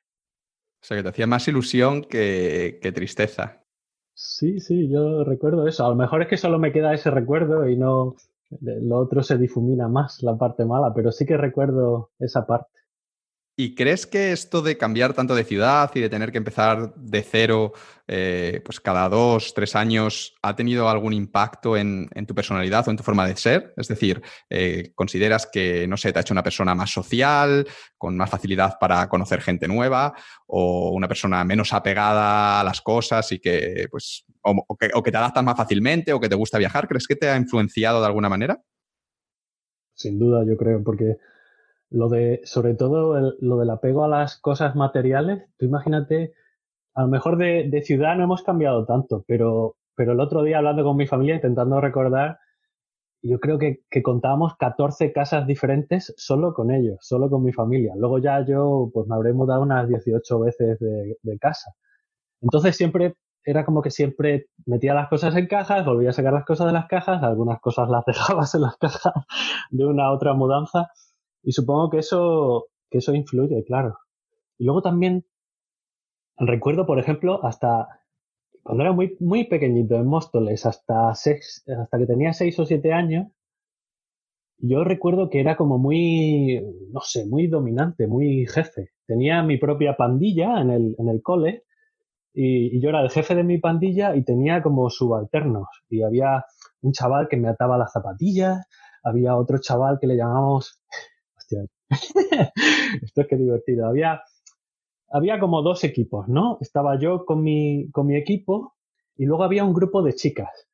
O 0.82 0.86
sea, 0.86 0.98
que 0.98 1.04
te 1.04 1.10
hacía 1.10 1.28
más 1.28 1.48
ilusión 1.48 2.04
que, 2.04 2.80
que 2.82 2.92
tristeza. 2.92 3.64
Sí, 4.14 4.60
sí, 4.60 4.90
yo 4.90 5.24
recuerdo 5.24 5.68
eso. 5.68 5.86
A 5.86 5.90
lo 5.90 5.96
mejor 5.96 6.22
es 6.22 6.28
que 6.28 6.38
solo 6.38 6.60
me 6.60 6.72
queda 6.72 6.94
ese 6.94 7.12
recuerdo 7.12 7.68
y 7.68 7.78
no, 7.78 8.16
lo 8.62 8.98
otro 8.98 9.24
se 9.24 9.38
difumina 9.38 9.88
más, 9.88 10.24
la 10.24 10.38
parte 10.38 10.66
mala, 10.66 10.94
pero 10.94 11.12
sí 11.12 11.26
que 11.26 11.38
recuerdo 11.38 12.12
esa 12.20 12.46
parte. 12.46 12.70
¿Y 13.60 13.74
crees 13.74 14.06
que 14.06 14.32
esto 14.32 14.62
de 14.62 14.78
cambiar 14.78 15.16
tanto 15.16 15.34
de 15.34 15.44
ciudad 15.44 15.90
y 15.96 16.00
de 16.00 16.10
tener 16.10 16.32
que 16.32 16.38
empezar 16.38 16.94
de 16.94 17.24
cero 17.24 17.74
eh, 18.08 18.62
pues 18.64 18.80
cada 18.80 19.10
dos, 19.10 19.56
tres 19.56 19.76
años 19.76 20.36
ha 20.44 20.56
tenido 20.56 20.88
algún 20.88 21.12
impacto 21.12 21.76
en, 21.76 22.08
tu 22.28 22.36
personalidad 22.36 22.88
o 22.88 22.92
en 22.92 22.98
tu 22.98 23.04
forma 23.04 23.28
de 23.28 23.36
ser? 23.36 23.74
Es 23.76 23.88
decir, 23.88 24.22
eh, 24.52 24.92
¿consideras 24.94 25.50
que, 25.52 25.88
no 25.88 25.98
sé, 25.98 26.14
te 26.14 26.20
ha 26.20 26.22
hecho 26.22 26.36
una 26.36 26.44
persona 26.44 26.76
más 26.76 26.92
social, 26.92 27.68
con 27.98 28.16
más 28.16 28.30
facilidad 28.30 28.78
para 28.80 29.10
conocer 29.10 29.42
gente 29.42 29.68
nueva 29.68 30.14
o 30.46 30.92
una 30.92 31.08
persona 31.08 31.44
menos 31.44 31.74
apegada 31.74 32.60
a 32.60 32.64
las 32.64 32.82
cosas 32.82 33.32
y 33.32 33.40
que, 33.40 33.88
pues, 33.90 34.24
o, 34.44 34.78
que, 34.78 34.92
o 34.94 35.02
que 35.02 35.12
te 35.12 35.18
adaptas 35.18 35.44
más 35.44 35.58
fácilmente 35.58 36.14
o 36.14 36.20
que 36.20 36.30
te 36.30 36.36
gusta 36.36 36.60
viajar? 36.60 36.88
¿Crees 36.88 37.08
que 37.08 37.16
te 37.16 37.28
ha 37.28 37.36
influenciado 37.36 38.02
de 38.02 38.06
alguna 38.06 38.30
manera? 38.30 38.62
Sin 39.96 40.20
duda, 40.20 40.46
yo 40.46 40.56
creo, 40.58 40.84
porque 40.84 41.18
lo 41.90 42.10
de, 42.10 42.42
sobre 42.44 42.76
todo 42.76 43.36
lo 43.40 43.58
del 43.58 43.70
apego 43.70 44.04
a 44.04 44.08
las 44.08 44.38
cosas 44.40 44.76
materiales, 44.76 45.44
tú 45.58 45.66
imagínate, 45.66 46.34
a 46.96 47.04
lo 47.04 47.08
mejor 47.08 47.38
de, 47.38 47.70
de, 47.70 47.82
ciudad 47.82 48.16
no 48.16 48.24
hemos 48.24 48.44
cambiado 48.44 48.86
tanto, 48.86 49.24
pero, 49.28 49.76
pero 49.96 50.14
el 50.14 50.20
otro 50.20 50.44
día 50.44 50.58
hablando 50.58 50.84
con 50.84 50.98
mi 50.98 51.08
familia, 51.08 51.36
intentando 51.36 51.80
recordar, 51.80 52.40
yo 53.22 53.40
creo 53.40 53.58
que, 53.58 53.82
que 53.90 54.04
contábamos 54.04 54.56
14 54.58 55.12
casas 55.12 55.48
diferentes 55.48 56.14
solo 56.18 56.54
con 56.54 56.72
ellos, 56.72 56.98
solo 57.02 57.30
con 57.30 57.44
mi 57.44 57.52
familia. 57.52 57.94
Luego 57.98 58.20
ya 58.20 58.46
yo, 58.46 58.90
pues 58.94 59.08
me 59.08 59.16
habré 59.16 59.34
mudado 59.34 59.62
unas 59.64 59.88
18 59.88 60.40
veces 60.40 60.80
de, 60.80 61.18
de 61.22 61.40
casa. 61.40 61.72
Entonces 62.42 62.76
siempre 62.78 63.16
era 63.44 63.66
como 63.66 63.82
que 63.82 63.92
siempre 63.92 64.48
metía 64.66 64.94
las 64.94 65.10
cosas 65.10 65.36
en 65.36 65.48
cajas, 65.48 65.86
volvía 65.86 66.10
a 66.10 66.14
sacar 66.14 66.34
las 66.34 66.46
cosas 66.46 66.68
de 66.68 66.74
las 66.74 66.88
cajas, 66.88 67.24
algunas 67.24 67.60
cosas 67.60 67.90
las 67.90 68.06
dejabas 68.08 68.54
en 68.56 68.62
las 68.62 68.78
cajas 68.78 69.14
de 69.72 69.86
una 69.86 70.06
a 70.06 70.12
otra 70.12 70.34
mudanza 70.34 70.90
y 71.44 71.52
supongo 71.52 71.90
que 71.90 72.00
eso, 72.00 72.68
que 72.90 73.00
eso 73.00 73.14
influye, 73.14 73.64
claro. 73.66 73.98
Y 74.58 74.66
luego 74.66 74.82
también 74.82 75.26
recuerdo, 76.38 76.86
por 76.86 77.00
ejemplo, 77.00 77.44
hasta 77.44 77.88
cuando 78.64 78.84
era 78.84 78.92
muy, 78.92 79.16
muy 79.20 79.46
pequeñito 79.46 79.96
en 79.96 80.08
Móstoles, 80.08 80.66
hasta, 80.66 81.16
seis, 81.16 81.64
hasta 81.68 81.98
que 81.98 82.06
tenía 82.06 82.34
seis 82.34 82.60
o 82.60 82.66
siete 82.66 82.92
años, 82.92 83.28
yo 84.60 84.84
recuerdo 84.84 85.30
que 85.30 85.40
era 85.40 85.56
como 85.56 85.78
muy, 85.78 86.62
no 86.92 87.00
sé, 87.02 87.26
muy 87.26 87.48
dominante, 87.48 88.08
muy 88.08 88.46
jefe. 88.48 88.90
Tenía 89.06 89.44
mi 89.44 89.58
propia 89.58 89.96
pandilla 89.96 90.60
en 90.60 90.72
el, 90.72 90.96
en 90.98 91.10
el 91.10 91.22
cole 91.22 91.64
y, 92.34 92.76
y, 92.76 92.82
yo 92.82 92.90
era 92.90 93.02
el 93.02 93.10
jefe 93.10 93.36
de 93.36 93.44
mi 93.44 93.60
pandilla 93.60 94.16
y 94.16 94.24
tenía 94.24 94.62
como 94.62 94.90
subalternos. 94.90 95.68
Y 95.90 96.02
había 96.02 96.44
un 96.82 96.92
chaval 96.92 97.28
que 97.30 97.38
me 97.38 97.48
ataba 97.48 97.78
las 97.78 97.94
zapatillas, 97.94 98.68
había 99.04 99.38
otro 99.38 99.60
chaval 99.60 100.00
que 100.02 100.08
le 100.08 100.18
llamamos 100.18 100.82
Esto 103.02 103.22
es 103.22 103.28
que 103.28 103.36
divertido. 103.36 103.88
Había, 103.88 104.22
había 105.10 105.40
como 105.40 105.62
dos 105.62 105.84
equipos, 105.84 106.28
¿no? 106.28 106.58
Estaba 106.62 107.00
yo 107.00 107.26
con 107.26 107.42
mi, 107.42 107.90
con 107.92 108.08
mi 108.08 108.16
equipo 108.16 108.76
y 109.16 109.26
luego 109.26 109.44
había 109.44 109.64
un 109.64 109.74
grupo 109.74 110.04
de 110.04 110.14
chicas. 110.14 110.68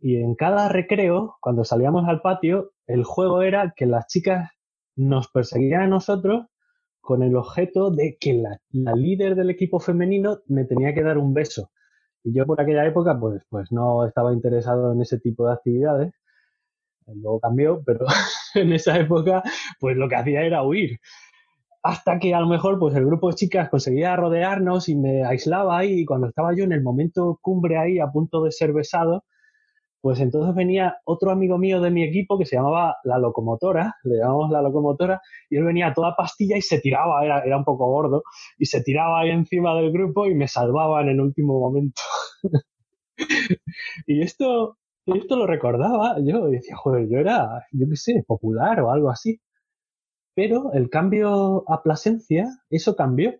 Y 0.00 0.16
en 0.16 0.34
cada 0.34 0.68
recreo, 0.68 1.36
cuando 1.40 1.64
salíamos 1.64 2.08
al 2.08 2.20
patio, 2.20 2.72
el 2.86 3.04
juego 3.04 3.42
era 3.42 3.72
que 3.76 3.86
las 3.86 4.06
chicas 4.06 4.50
nos 4.94 5.28
perseguían 5.28 5.82
a 5.82 5.86
nosotros 5.88 6.46
con 7.00 7.22
el 7.22 7.36
objeto 7.36 7.90
de 7.90 8.16
que 8.20 8.34
la, 8.34 8.60
la, 8.70 8.94
líder 8.94 9.34
del 9.34 9.50
equipo 9.50 9.80
femenino 9.80 10.40
me 10.46 10.64
tenía 10.64 10.94
que 10.94 11.02
dar 11.02 11.18
un 11.18 11.32
beso. 11.32 11.70
Y 12.22 12.34
yo 12.34 12.44
por 12.46 12.60
aquella 12.60 12.86
época, 12.86 13.18
pues, 13.18 13.42
pues 13.48 13.72
no 13.72 14.04
estaba 14.04 14.32
interesado 14.32 14.92
en 14.92 15.00
ese 15.00 15.18
tipo 15.18 15.46
de 15.46 15.54
actividades 15.54 16.12
luego 17.14 17.40
cambió, 17.40 17.82
pero 17.84 18.06
en 18.54 18.72
esa 18.72 18.98
época 18.98 19.42
pues 19.80 19.96
lo 19.96 20.08
que 20.08 20.16
hacía 20.16 20.42
era 20.42 20.62
huir. 20.62 20.98
Hasta 21.82 22.18
que 22.18 22.34
a 22.34 22.40
lo 22.40 22.48
mejor 22.48 22.78
pues 22.78 22.94
el 22.96 23.06
grupo 23.06 23.28
de 23.28 23.36
chicas 23.36 23.68
conseguía 23.70 24.16
rodearnos 24.16 24.88
y 24.88 24.96
me 24.96 25.24
aislaba 25.24 25.78
ahí 25.78 26.00
y 26.00 26.04
cuando 26.04 26.28
estaba 26.28 26.54
yo 26.54 26.64
en 26.64 26.72
el 26.72 26.82
momento 26.82 27.38
cumbre 27.40 27.78
ahí 27.78 27.98
a 27.98 28.08
punto 28.08 28.42
de 28.42 28.52
ser 28.52 28.72
besado, 28.72 29.24
pues 30.00 30.20
entonces 30.20 30.54
venía 30.54 30.96
otro 31.04 31.30
amigo 31.30 31.58
mío 31.58 31.80
de 31.80 31.90
mi 31.90 32.04
equipo 32.04 32.38
que 32.38 32.46
se 32.46 32.56
llamaba 32.56 32.96
La 33.04 33.18
Locomotora, 33.18 33.96
le 34.04 34.18
llamamos 34.18 34.50
La 34.50 34.62
Locomotora, 34.62 35.20
y 35.50 35.56
él 35.56 35.64
venía 35.64 35.92
toda 35.92 36.14
pastilla 36.16 36.56
y 36.56 36.62
se 36.62 36.80
tiraba, 36.80 37.24
era, 37.24 37.40
era 37.40 37.56
un 37.58 37.64
poco 37.64 37.86
gordo, 37.86 38.22
y 38.58 38.66
se 38.66 38.82
tiraba 38.82 39.20
ahí 39.20 39.30
encima 39.30 39.74
del 39.74 39.92
grupo 39.92 40.26
y 40.26 40.34
me 40.34 40.46
salvaba 40.46 41.02
en 41.02 41.08
el 41.08 41.20
último 41.20 41.58
momento. 41.58 42.00
y 44.06 44.22
esto, 44.22 44.78
esto 45.16 45.36
lo 45.36 45.46
recordaba, 45.46 46.16
yo 46.22 46.46
decía, 46.46 46.76
joder, 46.76 47.08
yo 47.08 47.18
era, 47.18 47.66
yo 47.72 47.86
qué 47.88 47.96
sé, 47.96 48.24
popular 48.26 48.80
o 48.80 48.90
algo 48.90 49.10
así. 49.10 49.40
Pero 50.34 50.72
el 50.72 50.90
cambio 50.90 51.64
a 51.68 51.82
Plasencia, 51.82 52.46
eso 52.70 52.94
cambió. 52.96 53.34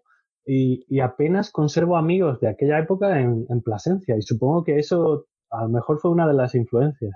Y, 0.45 1.01
apenas 1.01 1.51
conservo 1.53 1.97
amigos 1.97 2.41
de 2.41 2.49
aquella 2.49 2.79
época 2.79 3.21
en, 3.21 3.47
en, 3.51 3.61
Plasencia. 3.63 4.17
Y 4.17 4.23
supongo 4.23 4.65
que 4.65 4.79
eso 4.79 5.27
a 5.51 5.65
lo 5.65 5.69
mejor 5.69 6.01
fue 6.01 6.11
una 6.11 6.27
de 6.27 6.35
las 6.35 6.55
influencias. 6.55 7.13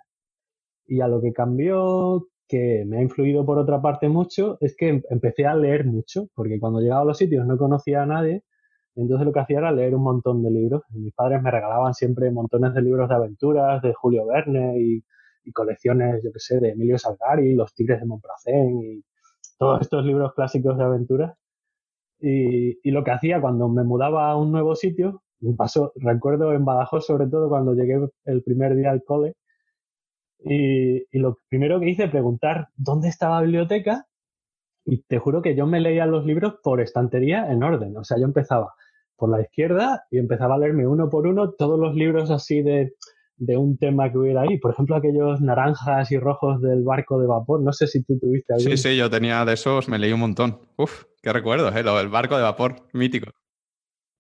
Y 0.87 1.01
a 1.01 1.09
lo 1.09 1.21
que 1.23 1.33
cambió, 1.33 2.29
que 2.47 2.85
me 2.87 2.99
ha 2.99 3.03
influido 3.03 3.47
por 3.47 3.59
otra 3.59 3.81
parte 3.81 4.09
mucho, 4.09 4.59
es 4.61 4.77
que 4.77 4.89
em, 4.89 5.03
empecé 5.11 5.47
a 5.47 5.55
leer 5.55 5.87
mucho, 5.87 6.29
porque 6.35 6.61
cuando 6.61 6.81
llegaba 6.81 7.03
a 7.03 7.07
los 7.07 7.19
sitios 7.19 7.47
no 7.47 7.57
conocía 7.57 8.03
a 8.03 8.07
nadie 8.07 8.43
entonces 8.95 9.27
lo 9.27 9.33
que 9.33 9.41
hacía 9.41 9.59
era 9.59 9.73
leer 9.73 9.95
un 9.95 10.03
montón 10.03 10.43
de 10.43 10.51
libros. 10.51 10.83
Mis 10.91 11.15
padres 11.15 11.43
me 11.43 11.51
regalaban 11.51 11.95
siempre 11.95 12.31
montones 12.31 12.75
de 12.75 12.83
libros 12.83 13.09
de 13.09 13.15
aventuras 13.15 13.83
de 13.83 13.95
Julio 13.95 14.27
Verne 14.27 14.75
y, 14.79 15.03
colecciones, 15.53 16.23
yo 16.23 16.31
qué 16.33 16.39
sé, 16.39 16.61
de 16.61 16.71
Emilio 16.71 16.99
Salgari, 16.99 17.55
Los 17.55 17.75
Tigres 17.75 18.01
de 18.01 18.07
Montpracén 18.07 18.81
y 18.81 19.05
todos 19.59 19.81
estos 19.81 20.05
libros 20.05 20.35
clásicos 20.35 20.79
de 20.79 20.85
aventuras. 20.85 21.37
Y, 22.21 22.91
lo 22.91 23.03
que 23.05 23.11
hacía 23.11 23.41
cuando 23.41 23.69
me 23.69 23.83
mudaba 23.85 24.31
a 24.31 24.37
un 24.37 24.53
nuevo 24.53 24.77
sitio, 24.77 25.23
me 25.41 25.55
pasó, 25.55 25.93
recuerdo 25.97 26.53
en 26.53 26.65
Badajoz 26.65 27.07
sobre 27.07 27.27
todo 27.27 27.49
cuando 27.49 27.75
llegué 27.75 27.99
el 28.25 28.43
primer 28.45 28.77
día 28.77 28.91
al 28.91 29.03
cole, 29.03 29.35
y, 30.45 30.99
y 31.11 31.19
lo 31.19 31.39
primero 31.49 31.81
que 31.81 31.91
hice 31.91 32.09
preguntar 32.09 32.69
dónde 32.77 33.09
estaba 33.09 33.37
la 33.37 33.43
biblioteca 33.43 34.07
y 34.85 35.03
te 35.03 35.19
juro 35.19 35.43
que 35.43 35.55
yo 35.55 35.67
me 35.67 35.81
leía 35.81 36.07
los 36.07 36.25
libros 36.25 36.55
por 36.63 36.81
estantería 36.81 37.51
en 37.51 37.63
orden. 37.63 37.97
O 37.97 38.05
sea, 38.05 38.19
yo 38.19 38.25
empezaba 38.25 38.75
por 39.17 39.31
la 39.31 39.41
izquierda 39.41 40.05
y 40.11 40.19
empezaba 40.19 40.57
a 40.57 40.59
leerme 40.59 40.87
uno 40.87 41.09
por 41.09 41.27
uno 41.27 41.53
todos 41.53 41.79
los 41.79 41.95
libros 41.95 42.31
así 42.31 42.63
de, 42.63 42.95
de 43.37 43.57
un 43.57 43.77
tema 43.79 44.11
que 44.11 44.19
hubiera 44.19 44.43
ahí. 44.43 44.59
Por 44.59 44.73
ejemplo, 44.73 44.97
aquellos 44.97 45.41
naranjas 45.41 46.11
y 46.11 46.19
rojos 46.19 46.61
del 46.61 46.83
barco 46.83 47.21
de 47.21 47.27
vapor. 47.27 47.63
No 47.63 47.73
sé 47.73 47.87
si 47.87 48.03
tú 48.03 48.19
tuviste 48.19 48.55
alguno. 48.55 48.77
Sí, 48.77 48.91
sí, 48.91 48.97
yo 48.97 49.11
tenía 49.11 49.45
de 49.45 49.55
esos, 49.55 49.89
me 49.89 49.99
leí 49.99 50.13
un 50.13 50.21
montón. 50.21 50.61
Uf, 50.77 51.05
qué 51.23 51.33
recuerdos, 51.33 51.75
¿eh? 51.75 51.81
el 51.81 52.09
barco 52.09 52.37
de 52.37 52.43
vapor, 52.43 52.77
mítico. 52.93 53.31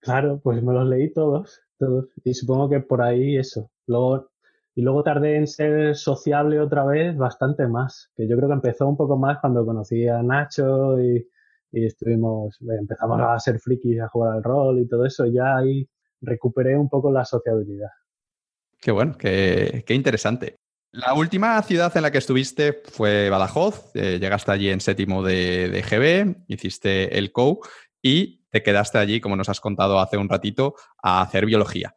Claro, 0.00 0.40
pues 0.42 0.62
me 0.62 0.73
los 0.73 0.88
leí 0.88 1.12
todos, 1.12 1.61
todos. 1.78 2.07
Y 2.25 2.35
supongo 2.35 2.69
que 2.69 2.81
por 2.81 3.02
ahí 3.02 3.37
eso. 3.37 3.71
Luego, 3.87 4.32
y 4.75 4.83
luego 4.83 5.02
tardé 5.02 5.37
en 5.37 5.47
ser 5.47 5.95
sociable 5.97 6.61
otra 6.61 6.85
vez 6.85 7.17
bastante 7.17 7.67
más. 7.67 8.11
Que 8.17 8.26
yo 8.26 8.37
creo 8.37 8.49
que 8.49 8.55
empezó 8.55 8.88
un 8.88 8.97
poco 8.97 9.17
más 9.19 9.38
cuando 9.41 9.67
conocí 9.67 10.09
a 10.09 10.23
Nacho 10.23 10.99
y, 11.00 11.26
estuvimos, 11.73 12.59
empezamos 12.61 13.21
a 13.21 13.38
ser 13.38 13.59
frikis, 13.59 14.00
a 14.00 14.09
jugar 14.09 14.37
al 14.37 14.43
rol 14.43 14.81
y 14.81 14.88
todo 14.88 15.05
eso. 15.05 15.26
Ya 15.26 15.57
ahí 15.57 15.88
recuperé 16.21 16.76
un 16.76 16.88
poco 16.88 17.11
la 17.11 17.25
sociabilidad. 17.25 17.91
Qué 18.81 18.91
bueno, 18.91 19.17
qué, 19.17 19.85
interesante. 19.91 20.57
La 20.91 21.14
última 21.14 21.62
ciudad 21.62 21.97
en 21.97 22.02
la 22.02 22.11
que 22.11 22.19
estuviste 22.19 22.83
fue 22.85 23.31
Badajoz, 23.31 23.93
eh, 23.95 24.19
llegaste 24.19 24.52
allí 24.52 24.69
en 24.69 24.81
séptimo 24.81 25.23
de, 25.23 25.71
de, 25.71 25.81
GB, 25.83 26.45
hiciste 26.49 27.17
el 27.17 27.33
COU 27.33 27.61
y 28.02 28.43
te 28.50 28.62
quedaste 28.62 28.99
allí, 28.99 29.21
como 29.21 29.37
nos 29.37 29.49
has 29.49 29.61
contado 29.61 29.99
hace 30.00 30.19
un 30.19 30.29
ratito, 30.29 30.75
a 31.02 31.23
hacer 31.23 31.47
biología. 31.47 31.97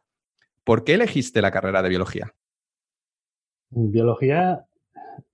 ¿Por 0.64 0.84
qué 0.84 0.94
elegiste 0.94 1.42
la 1.42 1.50
carrera 1.50 1.82
de 1.82 1.90
biología? 1.90 2.32
Biología, 3.76 4.66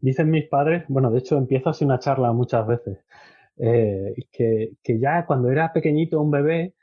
dicen 0.01 0.31
mis 0.31 0.49
padres, 0.49 0.85
bueno, 0.89 1.11
de 1.11 1.21
hecho 1.21 1.39
empiezo 1.39 1.71
así 1.71 1.85
una 1.85 1.99
charla 1.99 2.33
muchas 2.33 2.67
veces, 2.67 2.99
eh, 3.59 4.15
que, 4.33 4.73
que 4.83 4.99
ya 4.99 5.27
cuando 5.27 5.51
era 5.51 5.73
pequeñito, 5.73 6.21
un 6.21 6.31
bebé, 6.31 6.75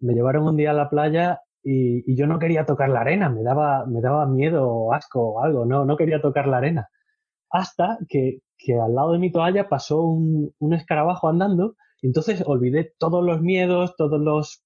me 0.00 0.14
llevaron 0.14 0.46
un 0.48 0.56
día 0.56 0.70
a 0.70 0.74
la 0.74 0.90
playa 0.90 1.40
y, 1.62 2.14
yo 2.16 2.26
no 2.26 2.38
quería 2.38 2.66
tocar 2.66 2.90
la 2.90 3.00
arena, 3.00 3.30
me 3.30 3.42
daba, 3.42 3.86
me 3.86 4.00
daba 4.00 4.26
miedo 4.26 4.68
o 4.68 4.92
asco 4.92 5.20
o 5.22 5.42
algo, 5.42 5.64
no, 5.66 5.84
no 5.84 5.96
quería 5.96 6.20
tocar 6.20 6.46
la 6.48 6.58
arena. 6.58 6.88
Hasta 7.50 7.98
que, 8.08 8.40
que 8.58 8.74
al 8.74 8.94
lado 8.94 9.12
de 9.12 9.18
mi 9.18 9.32
toalla 9.32 9.68
pasó 9.68 10.02
un, 10.02 10.52
un 10.58 10.74
escarabajo 10.74 11.28
andando 11.28 11.76
entonces 12.02 12.42
olvidé 12.46 12.92
todos 12.98 13.24
los 13.24 13.40
miedos, 13.40 13.96
todos 13.96 14.20
los, 14.20 14.62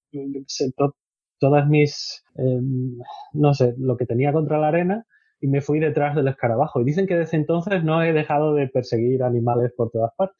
todas 1.38 1.68
mis, 1.68 2.24
em, 2.36 2.98
no 3.32 3.54
sé, 3.54 3.74
lo 3.78 3.96
que 3.96 4.06
tenía 4.06 4.32
contra 4.32 4.58
la 4.58 4.68
arena 4.68 5.06
y 5.40 5.48
me 5.48 5.60
fui 5.60 5.80
detrás 5.80 6.14
del 6.14 6.28
escarabajo. 6.28 6.80
Y 6.80 6.84
dicen 6.84 7.06
que 7.06 7.16
desde 7.16 7.36
entonces 7.36 7.82
no 7.82 8.02
he 8.02 8.12
dejado 8.12 8.54
de 8.54 8.68
perseguir 8.68 9.22
animales 9.22 9.72
por 9.76 9.90
todas 9.90 10.12
partes. 10.16 10.36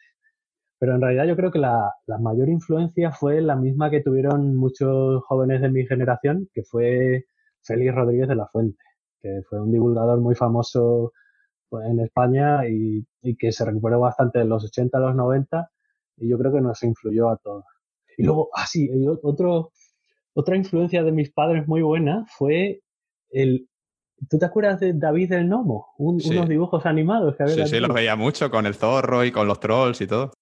Pero 0.78 0.95
en 0.95 1.02
realidad 1.02 1.26
yo 1.26 1.37
creo 1.37 1.50
que 1.50 1.59
la, 1.59 1.92
mayor 2.21 2.49
influencia 2.49 3.12
fue 3.12 3.42
la 3.42 3.54
misma 3.54 3.90
que 3.90 4.00
tuvieron 4.02 4.57
muchos 4.57 5.23
jóvenes 5.25 5.61
de 5.61 5.71
mi 5.71 5.87
generación, 5.87 6.49
que 6.54 6.62
fue 6.62 7.26
Félix 7.62 7.95
Rodríguez 7.95 8.28
de 8.28 8.37
la 8.37 8.47
Fuente, 8.47 8.83
que 9.21 9.42
fue 9.49 9.61
un 9.61 9.73
divulgador 9.73 10.21
muy 10.21 10.35
famoso 10.35 11.12
pues, 11.69 11.87
en 11.87 12.00
España 12.00 12.66
y, 12.69 13.07
que 13.38 13.52
se 13.52 13.64
recuperó 13.64 14.00
bastante 14.00 14.40
en 14.40 14.49
los 14.49 14.64
80 14.64 14.97
a 14.97 15.00
los 15.00 15.14
90 15.14 15.71
y 16.16 16.28
yo 16.28 16.38
creo 16.38 16.52
que 16.52 16.62
nos 16.62 16.83
influyó 16.83 17.28
a 17.28 17.37
todos. 17.37 17.64
Y 18.16 18.23
luego, 18.23 18.49
ah 18.54 18.66
sí, 18.66 18.90
otro, 19.23 19.73
otra 20.35 20.57
influencia 20.57 21.02
de 21.02 21.12
mis 21.12 21.30
padres 21.33 21.66
muy 21.69 21.83
buena 21.83 22.25
fue 22.26 22.80
el... 23.30 23.69
¿Tú 24.28 24.38
te 24.38 24.44
acuerdas 24.44 24.80
de 24.80 24.92
David 24.92 25.32
el 25.32 25.48
Nomo? 25.48 25.94
Unos 25.98 26.48
dibujos 26.48 26.84
animados 26.86 27.36
que 27.36 27.44
había. 27.44 27.66
Sí, 27.66 27.76
sí, 27.76 27.80
los 27.80 27.94
veía 27.94 28.16
mucho 28.16 28.50
con 28.50 28.66
el 28.66 28.74
zorro 28.74 29.24
y 29.24 29.32
con 29.32 29.48
los 29.48 29.60
trolls 29.60 30.00
y 30.00 30.06
todo 30.06 30.32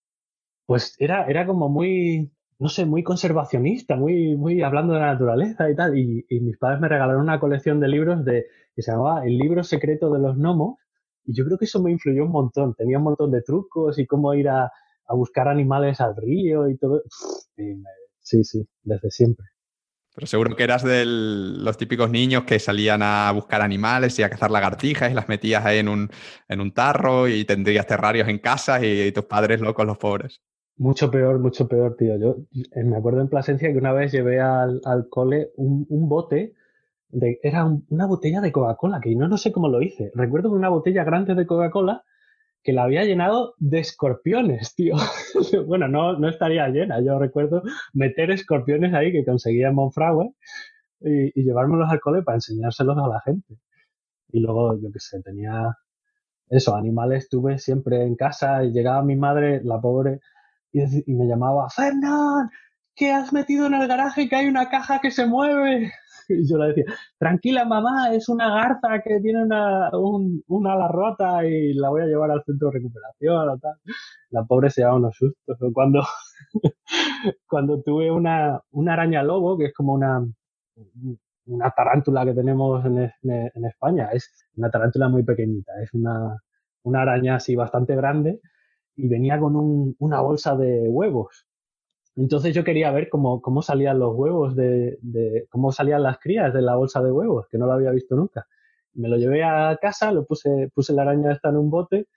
pues 0.69 0.95
era, 0.99 1.25
era 1.25 1.47
como 1.47 1.71
muy, 1.71 2.31
no 2.59 2.69
sé, 2.69 2.85
muy 2.85 3.03
conservacionista, 3.03 3.97
muy, 3.97 4.37
muy 4.37 4.61
hablando 4.63 4.93
de 4.93 5.01
la 5.01 5.15
naturaleza 5.15 5.71
y 5.71 5.75
tal. 5.75 5.97
Y, 5.97 6.27
mis 6.43 6.59
padres 6.59 6.79
me 6.79 6.89
regalaron 6.89 7.23
una 7.23 7.41
colección 7.41 7.81
de 7.81 7.89
libros 7.89 8.23
de, 8.23 8.49
que 8.77 8.83
se 8.83 8.93
llamaba 8.93 9.25
El 9.25 9.39
libro 9.39 9.65
secreto 9.65 10.11
de 10.13 10.19
los 10.19 10.37
gnomos. 10.37 10.77
Y 11.25 11.35
yo 11.35 11.47
creo 11.47 11.57
que 11.57 11.65
eso 11.65 11.83
me 11.83 11.91
influyó 11.91 12.23
un 12.23 12.33
montón. 12.33 12.75
Tenía 12.75 12.99
un 12.99 13.05
montón 13.05 13.31
de 13.31 13.41
trucos 13.41 13.99
y 13.99 14.07
cómo 14.07 14.35
ir 14.35 14.51
a, 14.51 14.71
a 15.07 15.15
buscar 15.15 15.49
animales 15.49 16.03
al 16.03 16.15
río 16.15 16.69
y 16.69 16.77
todo. 16.77 17.03
sí, 18.21 18.45
sí, 18.45 18.69
desde 18.83 19.11
siempre. 19.11 19.47
Pero 20.19 20.27
seguro 20.27 20.57
que 20.57 20.65
eras 20.65 20.83
de 20.83 21.05
los 21.07 21.77
típicos 21.77 22.11
niños 22.11 22.43
que 22.43 22.59
salían 22.59 23.03
a 23.03 23.31
buscar 23.31 23.63
animales 23.63 24.19
y 24.19 24.25
a 24.25 24.29
cazar 24.29 24.51
lagartijas 24.51 25.13
y 25.13 25.15
las 25.15 25.29
metías 25.29 25.65
ahí 25.65 25.79
en 25.79 25.87
un, 25.87 26.11
en 26.49 26.61
un 26.61 26.73
tarro 26.73 27.29
y 27.29 27.45
tendrías 27.45 27.87
terrarios 27.87 28.27
en 28.27 28.41
casa 28.41 28.85
y 28.85 29.13
tus 29.13 29.27
padres 29.27 29.61
locos, 29.61 29.87
los 29.87 29.97
pobres. 29.97 30.41
Mucho 30.77 31.09
peor, 31.09 31.39
mucho 31.39 31.69
peor, 31.69 31.95
tío. 31.97 32.19
Yo 32.19 32.39
eh, 32.53 32.83
me 32.83 32.97
acuerdo 32.97 33.21
en 33.21 33.29
Plasencia 33.29 33.71
que 33.71 33.79
una 33.79 33.93
vez 33.93 34.11
llevé 34.11 34.41
al, 34.41 34.81
al 34.85 35.09
cole 35.09 35.53
un, 35.55 35.87
un, 35.89 36.09
bote 36.09 36.53
de, 37.11 37.39
era 37.45 37.65
una 37.89 38.07
botella 38.07 38.41
de 38.41 38.51
Coca-Cola, 38.51 38.99
que 39.01 39.15
no, 39.15 39.29
no 39.29 39.37
sé 39.37 39.53
cómo 39.53 39.69
lo 39.69 39.83
hice. 39.83 40.11
Recuerdo 40.17 40.51
que 40.51 40.57
una 40.57 40.69
botella 40.69 41.05
grande 41.05 41.37
de 41.37 41.47
Coca-Cola 41.47 42.03
que 42.69 42.75
la 42.75 42.83
había 42.83 43.03
llenado 43.07 43.55
de 43.57 43.79
escorpiones, 43.79 44.75
tío. 44.75 44.95
bueno, 45.67 45.89
no, 45.89 46.19
no 46.19 46.29
estaría 46.29 46.69
llena. 46.69 47.01
Yo 47.01 47.19
recuerdo 47.19 47.63
meter 47.95 48.31
escorpiones 48.31 48.93
ahí 48.93 49.11
que 49.11 49.25
conseguía 49.25 49.69
en 49.69 49.75
Monfragüe 49.75 50.35
y, 51.01 51.41
y 51.41 51.45
llevármelos 51.45 51.91
al 51.91 51.99
cole 51.99 52.23
para 52.23 52.37
enseñárselos 52.37 52.99
a 52.99 53.09
la 53.09 53.23
gente. 53.23 53.55
Y 54.33 54.41
luego, 54.41 54.79
yo 54.79 54.93
qué 54.93 55.01
sé, 55.01 55.23
tenía 55.23 55.79
eso, 56.51 56.77
animales 56.77 57.31
tuve 57.31 57.59
siempre 57.59 58.03
en 58.03 58.17
casa 58.17 58.63
y 58.63 58.71
llegaba 58.71 59.03
mi 59.03 59.17
madre, 59.17 59.63
la 59.65 59.81
pobre, 59.81 60.21
y, 60.71 61.15
me 61.15 61.27
llamaba, 61.27 61.71
Fernán, 61.71 62.51
¿qué 62.95 63.13
has 63.13 63.33
metido 63.33 63.65
en 63.65 63.73
el 63.77 63.89
garaje 63.89 64.29
que 64.29 64.37
hay 64.37 64.47
una 64.47 64.69
caja 64.69 65.01
que 65.01 65.11
se 65.11 65.25
mueve? 65.25 65.91
Y 66.43 66.49
yo 66.49 66.59
le 66.59 66.69
decía, 66.69 66.85
tranquila 67.19 67.65
mamá, 67.65 68.15
es 68.15 68.29
una 68.29 68.51
garza 68.51 69.01
que 69.03 69.21
tiene 69.21 69.43
una, 69.43 69.91
un, 69.97 70.43
una 70.49 70.75
ala 70.75 70.89
rota 70.89 71.45
y 71.47 71.75
la 71.75 71.89
voy 71.91 72.03
a 72.03 72.07
llevar 72.07 72.31
al 72.31 72.43
centro 72.45 72.69
de 72.69 72.79
recuperación 72.79 73.49
o 73.49 73.59
tal. 73.59 73.77
La 74.31 74.45
pobre 74.45 74.71
se 74.71 74.83
daba 74.83 74.97
unos 74.97 75.17
sustos. 75.17 75.59
Cuando, 75.73 76.03
cuando 77.49 77.83
tuve 77.83 78.11
una, 78.11 78.61
una 78.71 78.93
araña 78.93 79.23
lobo, 79.23 79.57
que 79.57 79.67
es 79.67 79.75
como 79.75 79.95
una, 79.95 80.25
una 81.47 81.71
tarántula 81.71 82.25
que 82.25 82.35
tenemos 82.35 82.85
en, 82.85 83.11
en, 83.23 83.65
España, 83.65 84.11
es 84.13 84.31
una 84.57 84.71
tarántula 84.71 85.09
muy 85.09 85.25
pequeñita, 85.25 85.73
es 85.83 85.93
una, 85.95 86.37
una 86.83 87.03
araña 87.03 87.37
así 87.37 87.57
bastante 87.57 87.97
grande 87.97 88.41
y 88.97 89.09
venía 89.09 89.39
con 89.39 89.57
un, 89.57 89.97
una 89.99 90.21
bolsa 90.21 90.57
de 90.57 90.89
huevos. 90.89 91.48
Entonces 92.19 92.53
yo 92.53 92.65
quería 92.65 92.91
ver 92.91 93.09
cómo, 93.09 93.41
cómo 93.41 93.63
salían 93.63 94.01
los 94.01 94.13
huevos 94.13 94.57
de, 94.57 94.99
cómo 95.51 95.71
salían 95.71 96.03
las 96.03 96.19
crías 96.19 96.53
de 96.53 96.63
la 96.63 96.75
bolsa 96.75 97.01
de 97.01 97.13
huevos, 97.13 97.47
que 97.49 97.59
no 97.59 97.67
lo 97.67 97.73
había 97.73 97.93
visto 97.93 98.17
nunca. 98.17 98.45
Me 98.95 99.09
lo 99.09 99.17
llevé 99.17 99.45
a 99.45 99.79
casa, 99.81 100.11
lo 100.11 100.27
puse, 100.27 100.69
puse 100.75 100.93
la 100.93 101.03
araña 101.03 101.33
esta 101.33 101.51
en 101.51 101.57
un 101.59 101.71
bote 101.71 102.09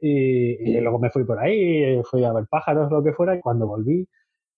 y, 0.00 0.80
luego 0.80 0.98
me 0.98 1.10
fui 1.10 1.24
por 1.24 1.38
ahí, 1.38 2.00
fui 2.04 2.24
a 2.24 2.32
ver 2.32 2.46
pájaros, 2.48 2.90
lo 2.90 3.02
que 3.02 3.12
fuera, 3.12 3.36
y 3.36 3.40
cuando 3.40 3.66
volví, 3.66 4.08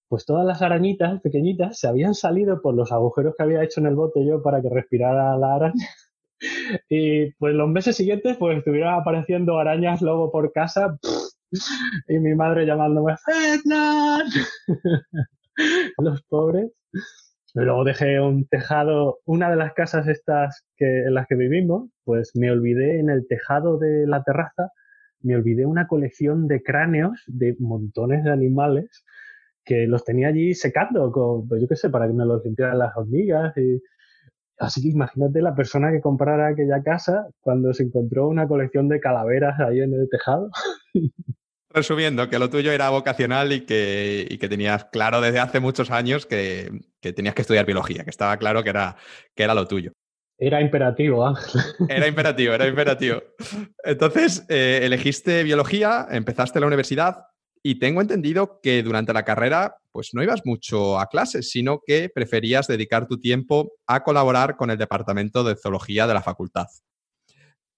pues 0.09 0.25
todas 0.25 0.47
las 0.47 0.63
arañitas 0.63 1.21
pequeñitas 1.23 1.79
se 1.79 1.89
habían 1.89 2.15
salido 2.15 2.63
por 2.63 2.75
los 2.75 2.93
agujeros 2.93 3.35
que 3.37 3.43
había 3.43 3.65
hecho 3.65 3.81
en 3.81 3.87
el 3.87 3.97
bote 3.97 4.25
yo 4.25 4.43
para 4.43 4.63
que 4.63 4.69
respirara 4.71 5.37
la 5.37 5.57
araña. 5.57 5.89
y 6.89 7.33
pues 7.33 7.53
los 7.55 7.69
meses 7.69 7.97
siguientes 7.97 8.37
pues 8.37 8.59
estuvieron 8.59 8.95
apareciendo 8.95 9.59
arañas 9.59 10.03
lobo 10.03 10.31
por 10.31 10.53
casa 10.53 10.99
y 12.09 12.19
mi 12.19 12.35
madre 12.35 12.67
llamándome 12.67 13.15
Fernán. 13.17 14.27
Los 15.99 16.23
pobres. 16.25 16.71
Luego 17.55 17.83
dejé 17.83 18.21
un 18.21 18.47
tejado, 18.47 19.19
una 19.25 19.51
de 19.51 19.57
las 19.57 19.73
casas 19.73 20.07
estas 20.07 20.65
en 20.79 21.15
las 21.15 21.27
que 21.27 21.35
vivimos, 21.35 21.91
pues 22.05 22.33
me 22.35 22.51
olvidé 22.51 23.01
en 23.01 23.11
el 23.11 23.27
tejado 23.27 23.79
de 23.79 24.07
la 24.07 24.23
terraza, 24.23 24.71
me 25.21 25.35
olvidé 25.35 25.67
una 25.67 25.89
colección 25.89 26.47
de 26.47 26.63
cráneos 26.63 27.25
de 27.27 27.57
montones 27.59 28.23
de 28.23 28.31
animales 28.31 29.05
que 29.65 29.87
los 29.87 30.05
tenía 30.05 30.29
allí 30.29 30.55
secando, 30.55 31.11
con, 31.11 31.49
pues 31.49 31.61
yo 31.61 31.69
qué 31.69 31.77
sé, 31.77 31.91
para 31.91 32.07
que 32.07 32.13
me 32.13 32.25
los 32.25 32.45
limpiaran 32.45 32.79
las 32.79 32.97
hormigas. 32.97 33.53
Así 34.59 34.83
que 34.83 34.89
imagínate 34.89 35.41
la 35.41 35.55
persona 35.55 35.93
que 35.93 36.01
comprara 36.01 36.49
aquella 36.49 36.83
casa 36.83 37.29
cuando 37.41 37.73
se 37.73 37.85
encontró 37.85 38.29
una 38.29 38.49
colección 38.49 38.89
de 38.89 39.01
calaveras 39.01 39.61
ahí 39.61 39.81
en 39.81 39.95
el 39.95 40.09
tejado. 40.11 40.51
Resumiendo, 41.71 42.29
que 42.29 42.39
lo 42.39 42.49
tuyo 42.51 42.73
era 42.73 42.91
vocacional 42.91 43.53
y 43.53 43.61
que, 43.67 44.37
que 44.41 44.49
tenías 44.49 44.87
claro 44.87 45.21
desde 45.21 45.39
hace 45.39 45.61
muchos 45.61 45.91
años 45.91 46.25
que, 46.27 46.71
tenías 47.01 47.35
que 47.35 47.43
estudiar 47.43 47.67
biología, 47.67 48.05
que 48.05 48.11
estaba 48.11 48.37
claro 48.39 48.63
que 48.63 48.71
era, 48.71 48.97
que 49.37 49.43
era 49.43 49.55
lo 49.55 49.69
tuyo. 49.69 49.93
Era 50.39 50.61
imperativo, 50.61 51.27
Ángel. 51.27 51.61
Era 51.89 52.07
imperativo, 52.07 52.55
era 52.55 52.69
imperativo. 52.69 53.21
Entonces, 53.83 54.47
eh, 54.49 54.81
elegiste 54.85 55.43
biología, 55.43 56.07
empezaste 56.11 56.61
la 56.61 56.69
universidad 56.69 57.25
y 57.63 57.79
tengo 57.79 58.01
entendido 58.01 58.61
que 58.63 58.83
durante 58.83 59.13
la 59.13 59.25
carrera, 59.25 59.77
pues 59.93 60.15
no 60.15 60.23
ibas 60.23 60.43
mucho 60.45 60.99
a 60.99 61.07
clases, 61.07 61.51
sino 61.51 61.81
que 61.85 62.09
preferías 62.09 62.67
dedicar 62.67 63.07
tu 63.07 63.19
tiempo 63.19 63.73
a 63.87 64.03
colaborar 64.03 64.57
con 64.57 64.71
el 64.71 64.79
departamento 64.79 65.45
de 65.45 65.57
zoología 65.57 66.07
de 66.07 66.15
la 66.15 66.23
facultad. 66.23 66.67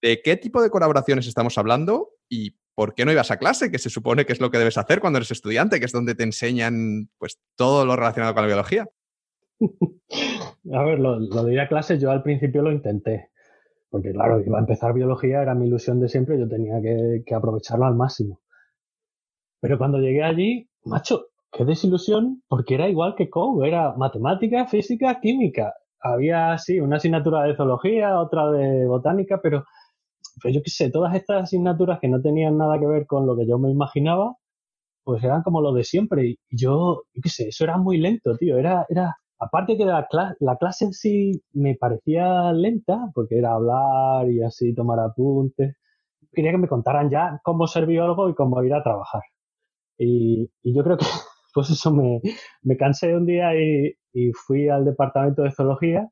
¿De 0.01 0.21
qué 0.21 0.35
tipo 0.37 0.61
de 0.61 0.69
colaboraciones 0.69 1.27
estamos 1.27 1.57
hablando 1.57 2.09
y 2.27 2.55
¿por 2.73 2.95
qué 2.95 3.05
no 3.05 3.11
ibas 3.11 3.31
a 3.31 3.37
clase? 3.37 3.71
Que 3.71 3.77
se 3.77 3.89
supone 3.89 4.25
que 4.25 4.33
es 4.33 4.41
lo 4.41 4.49
que 4.49 4.57
debes 4.57 4.77
hacer 4.77 4.99
cuando 4.99 5.17
eres 5.17 5.31
estudiante, 5.31 5.79
que 5.79 5.85
es 5.85 5.91
donde 5.91 6.15
te 6.15 6.23
enseñan 6.23 7.09
pues 7.17 7.39
todo 7.55 7.85
lo 7.85 7.95
relacionado 7.95 8.33
con 8.33 8.43
la 8.43 8.47
biología. 8.47 8.87
a 10.73 10.83
ver, 10.83 10.99
lo, 10.99 11.19
de 11.19 11.53
ir 11.53 11.59
a 11.59 11.67
clase 11.67 11.99
yo 11.99 12.09
al 12.09 12.23
principio 12.23 12.63
lo 12.63 12.71
intenté, 12.71 13.29
porque 13.89 14.11
claro, 14.11 14.41
iba 14.41 14.57
a 14.57 14.61
empezar 14.61 14.93
biología, 14.93 15.41
era 15.41 15.53
mi 15.53 15.67
ilusión 15.67 15.99
de 15.99 16.09
siempre, 16.09 16.39
yo 16.39 16.47
tenía 16.47 16.81
que, 16.81 17.23
que 17.25 17.35
aprovecharlo 17.35 17.85
al 17.85 17.95
máximo. 17.95 18.41
Pero 19.61 19.77
cuando 19.77 19.99
llegué 19.99 20.23
allí, 20.23 20.67
macho, 20.85 21.27
qué 21.51 21.65
desilusión, 21.65 22.43
porque 22.49 22.75
era 22.75 22.89
igual 22.89 23.15
que 23.15 23.29
COU, 23.29 23.63
era 23.63 23.93
matemática, 23.95 24.67
física, 24.67 25.19
química. 25.21 25.73
Había, 26.01 26.57
sí, 26.57 26.79
una 26.79 26.97
asignatura 26.97 27.43
de 27.43 27.55
zoología, 27.55 28.19
otra 28.19 28.51
de 28.51 28.87
botánica, 28.87 29.39
pero, 29.41 29.65
pero 30.41 30.53
yo 30.55 30.61
qué 30.63 30.71
sé, 30.71 30.91
todas 30.91 31.15
estas 31.15 31.43
asignaturas 31.43 31.99
que 31.99 32.09
no 32.09 32.21
tenían 32.21 32.57
nada 32.57 32.79
que 32.79 32.87
ver 32.87 33.05
con 33.07 33.27
lo 33.27 33.35
que 33.37 33.47
yo 33.47 33.59
me 33.59 33.71
imaginaba, 33.71 34.35
pues 35.03 35.23
eran 35.23 35.43
como 35.43 35.61
lo 35.61 35.73
de 35.73 35.83
siempre. 35.83 36.25
Y 36.27 36.37
yo, 36.51 37.03
yo 37.13 37.21
qué 37.23 37.29
sé, 37.29 37.47
eso 37.49 37.63
era 37.63 37.77
muy 37.77 37.97
lento, 37.97 38.37
tío. 38.37 38.57
Era, 38.57 38.85
era, 38.89 39.15
aparte 39.39 39.77
que 39.77 39.85
la, 39.85 40.07
la 40.39 40.57
clase 40.57 40.85
en 40.85 40.93
sí 40.93 41.43
me 41.53 41.75
parecía 41.75 42.51
lenta, 42.53 43.11
porque 43.13 43.37
era 43.39 43.53
hablar 43.53 44.29
y 44.31 44.43
así 44.43 44.73
tomar 44.75 44.99
apuntes. 44.99 45.75
Quería 46.33 46.51
que 46.51 46.57
me 46.59 46.67
contaran 46.69 47.09
ya 47.09 47.39
cómo 47.43 47.67
ser 47.67 47.85
biólogo 47.87 48.29
y 48.29 48.35
cómo 48.35 48.63
ir 48.63 48.73
a 48.73 48.83
trabajar. 48.83 49.21
Y, 50.03 50.49
yo 50.63 50.83
creo 50.83 50.97
que, 50.97 51.05
pues 51.53 51.69
eso, 51.69 51.91
me, 51.93 52.21
me 52.63 52.77
cansé 52.77 53.15
un 53.15 53.25
día 53.25 53.55
y, 53.55 53.93
y 54.13 54.31
fui 54.33 54.69
al 54.69 54.85
departamento 54.85 55.43
de 55.43 55.51
zoología 55.51 56.09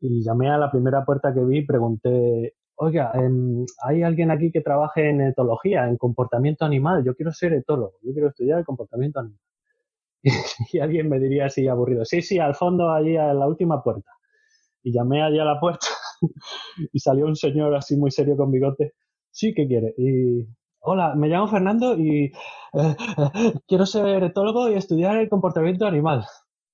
y 0.00 0.22
llamé 0.22 0.50
a 0.50 0.58
la 0.58 0.70
primera 0.70 1.04
puerta 1.04 1.32
que 1.32 1.44
vi 1.44 1.58
y 1.58 1.66
pregunté, 1.66 2.54
oiga, 2.76 3.12
em, 3.14 3.64
¿hay 3.82 4.02
alguien 4.02 4.30
aquí 4.30 4.50
que 4.52 4.60
trabaje 4.60 5.08
en 5.08 5.22
etología, 5.22 5.88
en 5.88 5.96
comportamiento 5.96 6.64
animal? 6.64 7.02
Yo 7.04 7.14
quiero 7.14 7.32
ser 7.32 7.54
etólogo, 7.54 7.94
yo 8.02 8.12
quiero 8.12 8.28
estudiar 8.28 8.58
el 8.58 8.64
comportamiento 8.64 9.20
animal. 9.20 9.40
Y, 10.72 10.78
alguien 10.78 11.08
me 11.08 11.18
diría 11.18 11.46
así 11.46 11.68
aburrido, 11.68 12.04
sí, 12.04 12.22
sí, 12.22 12.38
al 12.38 12.54
fondo, 12.54 12.90
allí 12.90 13.16
a 13.16 13.34
la 13.34 13.46
última 13.46 13.82
puerta. 13.82 14.10
Y 14.82 14.92
llamé 14.92 15.22
allí 15.22 15.38
a 15.38 15.44
la 15.44 15.60
puerta 15.60 15.86
y 16.92 16.98
salió 16.98 17.26
un 17.26 17.36
señor 17.36 17.74
así 17.74 17.96
muy 17.96 18.10
serio 18.10 18.36
con 18.36 18.50
bigote. 18.50 18.94
Sí, 19.30 19.54
¿qué 19.54 19.66
quiere? 19.66 19.94
Y, 19.96 20.46
hola, 20.86 21.14
me 21.14 21.28
llamo 21.28 21.48
Fernando 21.48 21.96
y 21.96 22.26
eh, 22.26 22.32
quiero 23.66 23.86
ser 23.86 24.22
etólogo 24.22 24.70
y 24.70 24.74
estudiar 24.74 25.16
el 25.16 25.28
comportamiento 25.28 25.86
animal. 25.86 26.24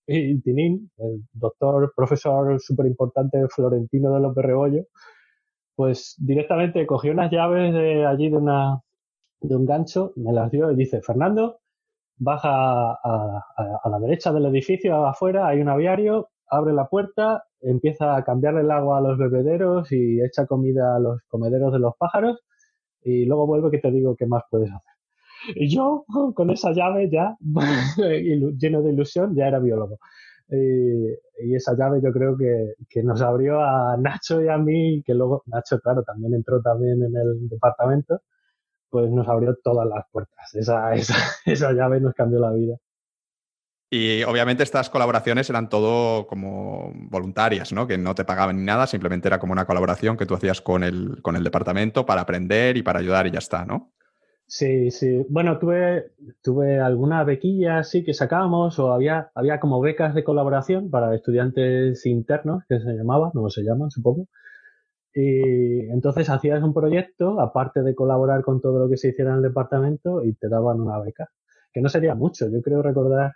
Y 0.07 0.41
Tinín, 0.41 0.91
el 0.99 1.23
doctor, 1.33 1.93
profesor 1.95 2.61
súper 2.61 2.87
importante 2.87 3.39
Florentino 3.49 4.13
de 4.15 4.21
López 4.21 4.45
Rebollo, 4.45 4.83
pues 5.77 6.17
directamente 6.19 6.87
cogió 6.87 7.13
unas 7.13 7.31
llaves 7.31 7.73
de 7.73 8.05
allí 8.05 8.29
de, 8.29 8.37
una, 8.37 8.81
de 9.41 9.57
un 9.57 9.65
gancho, 9.65 10.13
me 10.17 10.33
las 10.33 10.51
dio 10.51 10.73
y 10.73 10.77
dice, 10.77 11.01
Fernando, 11.03 11.61
baja 12.19 12.93
a, 12.93 13.45
a, 13.85 13.89
la 13.89 13.99
derecha 14.01 14.33
del 14.33 14.47
edificio 14.47 15.07
afuera, 15.07 15.47
hay 15.47 15.61
un 15.61 15.69
aviario, 15.69 16.31
abre 16.49 16.73
la 16.73 16.89
puerta, 16.89 17.45
empieza 17.61 18.17
a 18.17 18.25
cambiarle 18.25 18.63
el 18.63 18.71
agua 18.73 18.99
a 18.99 19.01
los 19.01 19.17
bebederos 19.17 19.93
y 19.93 20.21
echa 20.21 20.47
comida 20.47 20.97
a 20.97 20.99
los 20.99 21.23
comederos 21.29 21.73
de 21.73 21.79
los 21.79 21.95
pájaros 21.97 22.41
y 23.03 23.25
luego 23.25 23.47
vuelve 23.47 23.71
que 23.71 23.79
te 23.79 23.91
digo 23.91 24.17
qué 24.17 24.27
más 24.27 24.43
puedes 24.51 24.71
hacer. 24.71 24.93
Y 25.55 25.69
yo, 25.75 26.05
con 26.35 26.51
esa 26.51 26.73
llave 26.73 27.09
ya, 27.11 27.37
lleno 28.59 28.83
de 28.83 28.93
ilusión, 28.93 29.35
ya 29.35 29.49
era 29.49 29.59
biólogo. 29.59 29.99
Y, 30.49 31.55
esa 31.55 31.75
llave 31.77 32.01
yo 32.03 32.13
creo 32.13 32.37
que, 32.37 32.75
que, 32.89 33.03
nos 33.03 33.23
abrió 33.23 33.61
a 33.61 33.97
Nacho 33.97 34.43
y 34.43 34.49
a 34.49 34.59
mí, 34.59 35.03
que 35.05 35.15
luego 35.15 35.43
Nacho, 35.47 35.79
claro, 35.81 36.03
también 36.03 36.35
entró 36.35 36.61
también 36.61 37.03
en 37.03 37.17
el 37.17 37.49
departamento, 37.49 38.21
pues 38.91 39.11
nos 39.11 39.27
abrió 39.29 39.57
todas 39.63 39.89
las 39.89 40.05
puertas. 40.11 40.55
Esa, 40.55 40.95
esa, 40.95 41.15
esa 41.47 41.73
llave 41.73 42.01
nos 42.01 42.15
cambió 42.15 42.41
la 42.41 42.53
vida. 42.53 42.77
Y 43.93 44.23
obviamente 44.23 44.63
estas 44.63 44.89
colaboraciones 44.89 45.51
eran 45.51 45.69
todo 45.69 46.29
como 46.29 46.93
voluntarias, 46.95 47.73
¿no? 47.73 47.89
Que 47.89 47.99
no 47.99 48.15
te 48.15 48.25
pagaban 48.25 48.57
ni 48.57 48.65
nada, 48.65 48.87
simplemente 48.87 49.27
era 49.27 49.41
como 49.41 49.53
una 49.53 49.67
colaboración 49.67 50.17
que 50.17 50.27
tú 50.27 50.35
hacías 50.35 50.61
con 50.61 50.85
el, 50.85 51.21
con 51.23 51.35
el 51.35 51.43
departamento 51.43 52.07
para 52.07 52.21
aprender 52.21 52.77
y 52.77 52.83
para 52.83 53.01
ayudar 53.01 53.27
y 53.27 53.33
ya 53.33 53.41
está, 53.41 53.65
¿no? 53.65 53.93
Sí, 54.47 54.91
sí. 54.91 55.25
Bueno, 55.29 55.59
tuve, 55.59 56.13
tuve 56.43 56.81
alguna 56.81 57.23
bequilla 57.25 57.85
sí 57.85 58.05
que 58.05 58.15
sacábamos 58.15 58.79
o 58.79 58.93
había, 58.93 59.31
había 59.35 59.61
como 59.61 59.81
becas 59.81 60.15
de 60.15 60.25
colaboración 60.25 60.91
para 60.91 61.15
estudiantes 61.15 62.05
internos, 62.07 62.65
que 62.69 62.81
se 62.81 62.93
llamaban, 62.93 63.31
no 63.35 63.49
se 63.49 63.63
llaman, 63.63 63.91
supongo. 63.91 64.27
Y 65.15 65.89
entonces 65.91 66.29
hacías 66.31 66.63
un 66.63 66.75
proyecto, 66.75 67.41
aparte 67.41 67.83
de 67.83 67.95
colaborar 67.95 68.43
con 68.43 68.61
todo 68.61 68.79
lo 68.81 68.89
que 68.89 68.97
se 68.97 69.09
hiciera 69.09 69.31
en 69.31 69.39
el 69.39 69.43
departamento, 69.43 70.25
y 70.25 70.35
te 70.35 70.49
daban 70.49 70.81
una 70.81 71.01
beca. 71.01 71.29
Que 71.73 71.81
no 71.81 71.89
sería 71.89 72.15
mucho, 72.15 72.49
yo 72.49 72.61
creo 72.63 72.83
recordar, 72.83 73.33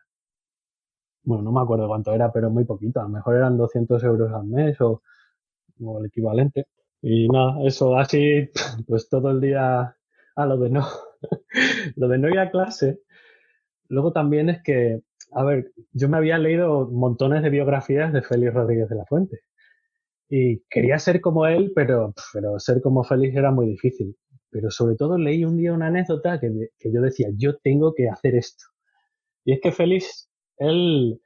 bueno, 1.25 1.43
no 1.43 1.53
me 1.53 1.61
acuerdo 1.61 1.89
cuánto 1.89 2.13
era, 2.13 2.33
pero 2.33 2.51
muy 2.51 2.65
poquito, 2.65 3.01
a 3.01 3.05
lo 3.05 3.09
mejor 3.09 3.37
eran 3.37 3.57
200 3.57 4.03
euros 4.05 4.33
al 4.33 4.45
mes 4.47 4.81
o, 4.81 5.03
o 5.83 6.01
el 6.01 6.07
equivalente. 6.07 6.67
Y 7.03 7.29
nada, 7.29 7.59
eso 7.67 7.97
así, 7.97 8.49
pues 8.89 9.09
todo 9.09 9.31
el 9.31 9.41
día 9.41 9.97
a 10.37 10.47
lo 10.47 10.57
de 10.59 10.71
no, 10.71 10.87
lo 11.97 12.09
de 12.09 12.19
no 12.19 12.29
ir 12.29 12.39
a 12.39 12.51
clase. 12.51 13.01
Luego 13.89 14.13
también 14.13 14.49
es 14.49 14.63
que, 14.63 15.01
a 15.33 15.45
ver, 15.45 15.73
yo 15.93 16.09
me 16.09 16.17
había 16.17 16.39
leído 16.39 16.89
montones 16.91 17.43
de 17.43 17.51
biografías 17.51 18.13
de 18.13 18.23
Félix 18.23 18.55
Rodríguez 18.55 18.89
de 18.89 18.97
la 18.97 19.05
Fuente. 19.07 19.41
Y 20.29 20.61
quería 20.71 20.99
ser 20.99 21.21
como 21.21 21.47
él, 21.47 21.73
pero, 21.75 22.15
pero 22.33 22.59
ser 22.59 22.81
como 22.81 23.05
Félix 23.05 23.37
era 23.37 23.51
muy 23.51 23.67
difícil. 23.67 24.17
Pero 24.51 24.71
sobre 24.71 24.97
todo 24.97 25.19
leí 25.19 25.45
un 25.45 25.57
día 25.57 25.73
una 25.73 25.89
anécdota 25.89 26.41
que, 26.41 26.71
que 26.79 26.93
yo 26.93 27.01
decía, 27.03 27.29
yo 27.37 27.59
tengo 27.59 27.95
que 27.95 28.09
hacer 28.09 28.35
esto. 28.37 28.65
Y 29.45 29.53
es 29.53 29.61
que 29.61 29.73
Félix, 29.73 30.31
él, 30.59 31.21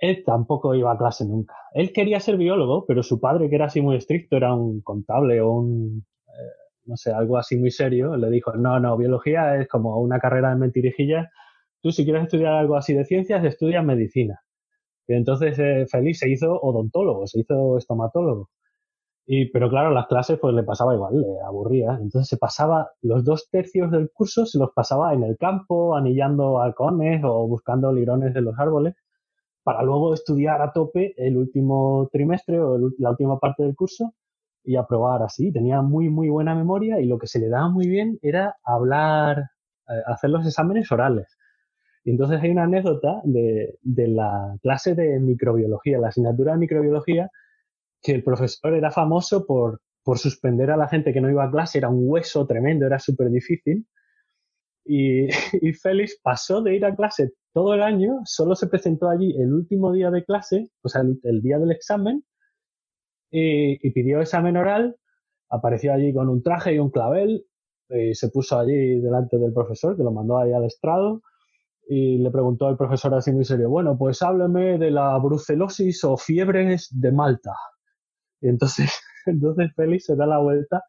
él 0.00 0.22
tampoco 0.24 0.74
iba 0.74 0.92
a 0.92 0.98
clase 0.98 1.24
nunca. 1.24 1.54
Él 1.72 1.92
quería 1.92 2.20
ser 2.20 2.36
biólogo, 2.36 2.84
pero 2.86 3.02
su 3.02 3.20
padre, 3.20 3.48
que 3.48 3.56
era 3.56 3.66
así 3.66 3.80
muy 3.80 3.96
estricto, 3.96 4.36
era 4.36 4.54
un 4.54 4.80
contable 4.82 5.40
o 5.40 5.50
un 5.50 6.04
no 6.86 6.96
sé, 6.96 7.12
algo 7.12 7.38
así 7.38 7.56
muy 7.56 7.70
serio, 7.70 8.16
le 8.16 8.30
dijo, 8.30 8.52
no, 8.54 8.78
no, 8.80 8.96
biología 8.96 9.56
es 9.60 9.68
como 9.68 10.00
una 10.00 10.18
carrera 10.18 10.50
de 10.50 10.56
mentirijillas, 10.56 11.28
tú 11.80 11.90
si 11.90 12.04
quieres 12.04 12.24
estudiar 12.24 12.54
algo 12.54 12.76
así 12.76 12.94
de 12.94 13.04
ciencias, 13.04 13.44
estudia 13.44 13.82
medicina. 13.82 14.40
Y 15.06 15.14
entonces 15.14 15.58
eh, 15.58 15.86
Félix 15.90 16.20
se 16.20 16.30
hizo 16.30 16.58
odontólogo, 16.60 17.26
se 17.26 17.40
hizo 17.40 17.78
estomatólogo. 17.78 18.50
Y, 19.26 19.50
pero 19.50 19.70
claro, 19.70 19.90
las 19.90 20.06
clases 20.06 20.38
pues 20.38 20.54
le 20.54 20.62
pasaba 20.64 20.94
igual, 20.94 21.20
le 21.20 21.40
aburría. 21.40 21.98
Entonces 22.00 22.28
se 22.28 22.36
pasaba 22.36 22.90
los 23.00 23.24
dos 23.24 23.48
tercios 23.50 23.90
del 23.90 24.10
curso, 24.12 24.44
se 24.44 24.58
los 24.58 24.70
pasaba 24.74 25.14
en 25.14 25.22
el 25.22 25.38
campo, 25.38 25.96
anillando 25.96 26.60
halcones 26.60 27.22
o 27.24 27.46
buscando 27.48 27.92
lirones 27.92 28.34
de 28.34 28.42
los 28.42 28.58
árboles, 28.58 28.94
para 29.62 29.82
luego 29.82 30.12
estudiar 30.12 30.60
a 30.60 30.72
tope 30.72 31.14
el 31.16 31.38
último 31.38 32.08
trimestre 32.12 32.60
o 32.60 32.78
la 32.98 33.10
última 33.10 33.38
parte 33.38 33.62
del 33.62 33.74
curso 33.74 34.14
y 34.62 34.76
aprobar 34.76 35.22
así. 35.22 35.52
Tenía 35.52 35.80
muy, 35.80 36.10
muy 36.10 36.28
buena 36.28 36.54
memoria 36.54 37.00
y 37.00 37.06
lo 37.06 37.18
que 37.18 37.26
se 37.26 37.38
le 37.38 37.48
daba 37.48 37.68
muy 37.70 37.88
bien 37.88 38.18
era 38.22 38.56
hablar, 38.62 39.38
eh, 39.88 40.02
hacer 40.06 40.30
los 40.30 40.46
exámenes 40.46 40.92
orales. 40.92 41.38
Y 42.04 42.10
entonces 42.10 42.42
hay 42.42 42.50
una 42.50 42.64
anécdota 42.64 43.22
de, 43.24 43.78
de 43.80 44.08
la 44.08 44.54
clase 44.62 44.94
de 44.94 45.18
microbiología, 45.18 45.98
la 45.98 46.08
asignatura 46.08 46.52
de 46.52 46.58
microbiología, 46.58 47.30
que 48.04 48.12
el 48.12 48.22
profesor 48.22 48.74
era 48.74 48.92
famoso 48.92 49.46
por, 49.46 49.80
por 50.04 50.18
suspender 50.18 50.70
a 50.70 50.76
la 50.76 50.86
gente 50.86 51.12
que 51.12 51.20
no 51.20 51.30
iba 51.30 51.44
a 51.44 51.50
clase, 51.50 51.78
era 51.78 51.88
un 51.88 52.04
hueso 52.06 52.46
tremendo, 52.46 52.86
era 52.86 53.00
súper 53.00 53.30
difícil. 53.30 53.84
Y, 54.84 55.26
y 55.60 55.72
Félix 55.72 56.20
pasó 56.22 56.62
de 56.62 56.76
ir 56.76 56.84
a 56.84 56.94
clase 56.94 57.32
todo 57.52 57.74
el 57.74 57.82
año, 57.82 58.20
solo 58.24 58.54
se 58.54 58.68
presentó 58.68 59.08
allí 59.08 59.34
el 59.40 59.52
último 59.52 59.92
día 59.92 60.12
de 60.12 60.24
clase, 60.24 60.68
o 60.82 60.88
sea, 60.88 61.02
el 61.22 61.42
día 61.42 61.58
del 61.58 61.72
examen, 61.72 62.22
y, 63.36 63.90
pidió 63.90 64.20
examen 64.20 64.56
oral, 64.56 64.96
apareció 65.50 65.92
allí 65.92 66.12
con 66.14 66.28
un 66.28 66.42
traje 66.42 66.74
y 66.74 66.78
un 66.78 66.90
clavel, 66.90 67.44
y 67.88 68.14
se 68.14 68.28
puso 68.28 68.58
allí 68.58 69.00
delante 69.00 69.38
del 69.38 69.52
profesor, 69.52 69.96
que 69.96 70.04
lo 70.04 70.12
mandó 70.12 70.38
ahí 70.38 70.52
al 70.52 70.64
estrado, 70.64 71.22
y 71.88 72.18
le 72.18 72.30
preguntó 72.30 72.66
al 72.66 72.76
profesor 72.76 73.12
así 73.14 73.32
muy 73.32 73.44
serio, 73.44 73.68
bueno, 73.68 73.98
pues 73.98 74.22
hábleme 74.22 74.78
de 74.78 74.90
la 74.90 75.18
brucelosis 75.18 76.04
o 76.04 76.16
fiebres 76.16 76.88
de 76.92 77.12
Malta. 77.12 77.52
Y 78.40 78.48
entonces, 78.48 78.92
entonces 79.26 79.72
Félix 79.74 80.06
se 80.06 80.16
da 80.16 80.26
la 80.26 80.38
vuelta, 80.38 80.82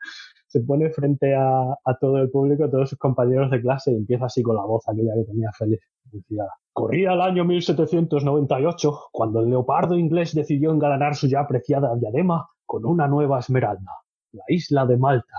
se 0.47 0.62
pone 0.62 0.89
frente 0.91 1.36
a, 1.36 1.62
a 1.84 1.97
todo 1.99 2.17
el 2.19 2.29
público, 2.29 2.65
a 2.65 2.71
todos 2.71 2.89
sus 2.89 2.99
compañeros 2.99 3.51
de 3.51 3.62
clase, 3.62 3.91
y 3.91 3.95
empieza 3.95 4.25
así 4.25 4.41
con 4.43 4.55
la 4.55 4.63
voz 4.63 4.88
aquella 4.88 5.13
que 5.15 5.31
tenía 5.31 5.51
Félix. 5.58 5.86
Decía, 6.12 6.45
Corría 6.75 7.13
el 7.13 7.21
año 7.21 7.45
1798 7.45 8.99
cuando 9.13 9.39
el 9.39 9.49
leopardo 9.49 9.97
inglés 9.97 10.36
decidió 10.36 10.71
engalanar 10.71 11.15
su 11.15 11.27
ya 11.27 11.39
apreciada 11.39 11.95
diadema 11.95 12.49
con 12.65 12.86
una 12.86 13.08
nueva 13.08 13.39
esmeralda, 13.39 13.93
la 14.34 14.43
isla 14.49 14.86
de 14.86 14.97
Malta. 14.97 15.38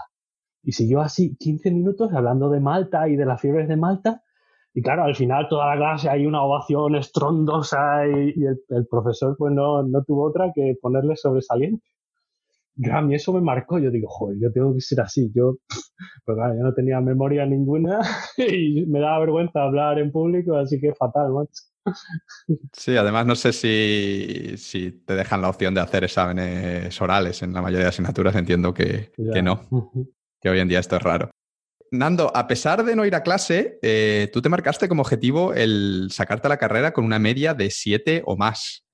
Y 0.63 0.73
siguió 0.73 1.03
así 1.03 1.37
15 1.37 1.73
minutos 1.73 2.11
hablando 2.15 2.49
de 2.49 2.61
Malta 2.61 3.07
y 3.11 3.17
de 3.17 3.27
las 3.27 3.39
fiebres 3.39 3.69
de 3.69 3.77
Malta. 3.77 4.23
Y 4.73 4.81
claro, 4.81 5.05
al 5.05 5.15
final 5.15 5.47
toda 5.51 5.75
la 5.75 5.77
clase 5.77 6.09
hay 6.09 6.25
una 6.25 6.43
ovación 6.43 6.95
estrondosa 6.95 8.07
y, 8.07 8.43
el, 8.43 8.59
el, 8.71 8.87
profesor 8.87 9.37
pues 9.37 9.53
no, 9.53 9.83
no 9.83 10.05
tuvo 10.05 10.29
otra 10.29 10.53
que 10.55 10.79
ponerle 10.81 11.17
sobresaliente 11.17 11.87
a 12.93 13.03
mí 13.03 13.15
eso 13.15 13.33
me 13.33 13.41
marcó. 13.41 13.79
Yo 13.79 13.91
digo, 13.91 14.09
joder, 14.09 14.39
yo 14.41 14.53
tengo 14.53 14.75
que 14.75 14.81
ser 14.81 15.01
así. 15.01 15.31
Yo, 15.35 15.57
pues 16.25 16.37
claro, 16.37 16.55
yo 16.55 16.63
no 16.63 16.75
tenía 16.75 17.01
memoria 17.01 17.47
ninguna 17.47 18.01
y 18.37 18.87
me 18.87 19.01
daba 19.01 19.21
vergüenza 19.21 19.63
hablar 19.63 19.99
en 19.99 20.13
público, 20.13 20.57
así 20.57 20.81
que 20.81 20.95
fatal, 20.95 21.33
macho. 21.33 21.63
Sí, 22.73 22.97
además 22.97 23.27
no 23.27 23.37
sé 23.37 23.53
si, 23.53 24.57
si, 24.57 24.91
te 24.91 25.15
dejan 25.15 25.41
la 25.41 25.49
opción 25.49 25.73
de 25.73 25.81
hacer 25.81 26.03
exámenes 26.03 27.01
orales 27.01 27.43
en 27.43 27.53
la 27.53 27.63
mayoría 27.63 27.85
de 27.85 27.91
asignaturas, 27.91 28.35
entiendo 28.35 28.75
que, 28.75 29.13
que 29.33 29.41
no, 29.41 29.61
que 30.41 30.51
hoy 30.51 30.59
en 30.59 30.67
día 30.67 30.81
esto 30.81 30.97
es 30.97 31.03
raro. 31.03 31.31
Nando, 31.93 32.33
a 32.35 32.47
pesar 32.49 32.85
de 32.85 32.97
no 32.97 33.05
ir 33.05 33.15
a 33.15 33.23
clase, 33.23 33.79
eh, 33.83 34.29
tú 34.33 34.43
te 34.43 34.49
marcaste 34.49 34.89
como 34.89 35.03
objetivo 35.03 35.55
el 35.55 36.09
sacarte 36.11 36.49
la 36.49 36.57
carrera 36.57 36.93
con 36.93 37.05
una 37.05 37.19
media 37.19 37.55
de 37.55 37.71
7 37.71 38.23
o 38.27 38.37
más. 38.37 38.85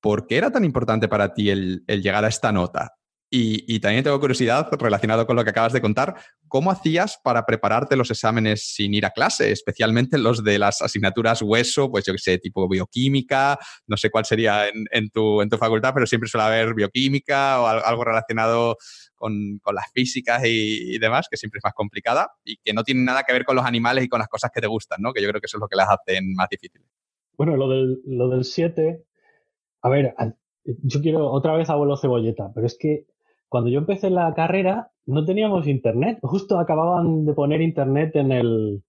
¿Por 0.00 0.26
qué 0.26 0.36
era 0.36 0.50
tan 0.50 0.64
importante 0.64 1.08
para 1.08 1.34
ti 1.34 1.50
el, 1.50 1.84
llegar 1.86 2.24
a 2.24 2.28
esta 2.28 2.52
nota? 2.52 2.94
Y, 3.34 3.80
también 3.80 4.04
tengo 4.04 4.20
curiosidad 4.20 4.68
relacionado 4.78 5.26
con 5.26 5.36
lo 5.36 5.42
que 5.42 5.48
acabas 5.48 5.72
de 5.72 5.80
contar, 5.80 6.16
¿cómo 6.48 6.70
hacías 6.70 7.18
para 7.24 7.46
prepararte 7.46 7.96
los 7.96 8.10
exámenes 8.10 8.74
sin 8.74 8.92
ir 8.92 9.06
a 9.06 9.10
clase, 9.10 9.52
especialmente 9.52 10.18
los 10.18 10.44
de 10.44 10.58
las 10.58 10.82
asignaturas 10.82 11.40
hueso, 11.40 11.90
pues 11.90 12.04
yo 12.04 12.12
qué 12.12 12.18
sé, 12.18 12.36
tipo 12.36 12.68
bioquímica, 12.68 13.58
no 13.86 13.96
sé 13.96 14.10
cuál 14.10 14.26
sería 14.26 14.68
en, 14.68 15.08
tu, 15.08 15.40
facultad, 15.58 15.94
pero 15.94 16.06
siempre 16.06 16.28
suele 16.28 16.44
haber 16.44 16.74
bioquímica 16.74 17.62
o 17.62 17.66
algo 17.68 18.04
relacionado 18.04 18.76
con, 19.14 19.62
las 19.72 19.90
físicas 19.94 20.42
y, 20.44 20.98
demás, 20.98 21.26
que 21.30 21.38
siempre 21.38 21.56
es 21.56 21.64
más 21.64 21.72
complicada 21.72 22.32
y 22.44 22.58
que 22.58 22.74
no 22.74 22.84
tiene 22.84 23.00
nada 23.00 23.22
que 23.22 23.32
ver 23.32 23.46
con 23.46 23.56
los 23.56 23.64
animales 23.64 24.04
y 24.04 24.08
con 24.08 24.18
las 24.18 24.28
cosas 24.28 24.50
que 24.52 24.60
te 24.60 24.66
gustan, 24.66 25.00
¿no? 25.00 25.14
Que 25.14 25.22
yo 25.22 25.30
creo 25.30 25.40
que 25.40 25.46
eso 25.46 25.56
es 25.56 25.62
lo 25.62 25.68
que 25.68 25.76
las 25.76 25.88
hacen 25.88 26.34
más 26.34 26.50
difíciles. 26.50 26.86
Bueno, 27.38 27.56
lo 27.56 27.70
del, 27.70 28.02
lo 28.04 28.28
del 28.28 28.44
7, 28.44 29.02
a 29.80 29.88
ver, 29.88 30.14
yo 30.64 31.00
quiero 31.00 31.30
otra 31.30 31.56
vez 31.56 31.70
abuelo 31.70 31.96
cebolleta, 31.96 32.52
pero 32.54 32.66
es 32.66 32.76
que 32.78 33.06
cuando 33.52 33.68
yo 33.68 33.80
empecé 33.80 34.08
la 34.08 34.32
carrera 34.32 34.90
no 35.04 35.26
teníamos 35.26 35.66
internet. 35.66 36.18
Justo 36.22 36.58
acababan 36.58 37.26
de 37.26 37.34
poner 37.34 37.60
internet 37.60 38.16
en 38.16 38.32
el 38.32 38.82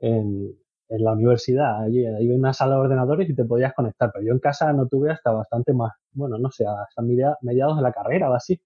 en, 0.00 0.54
la 0.90 1.12
universidad. 1.12 1.80
Allí 1.80 2.04
hay 2.04 2.28
una 2.28 2.52
sala 2.52 2.74
de 2.74 2.80
ordenadores 2.82 3.30
y 3.30 3.34
te 3.34 3.46
podías 3.46 3.72
conectar, 3.72 4.10
pero 4.12 4.26
yo 4.26 4.32
en 4.34 4.38
casa 4.38 4.70
no 4.74 4.86
tuve 4.86 5.10
hasta 5.10 5.32
bastante 5.32 5.72
más, 5.72 5.92
bueno, 6.12 6.36
no 6.36 6.50
sé, 6.50 6.66
hasta 6.66 7.00
mediados 7.40 7.78
de 7.78 7.82
la 7.82 7.92
carrera 7.92 8.28
o 8.28 8.34
así. 8.34 8.60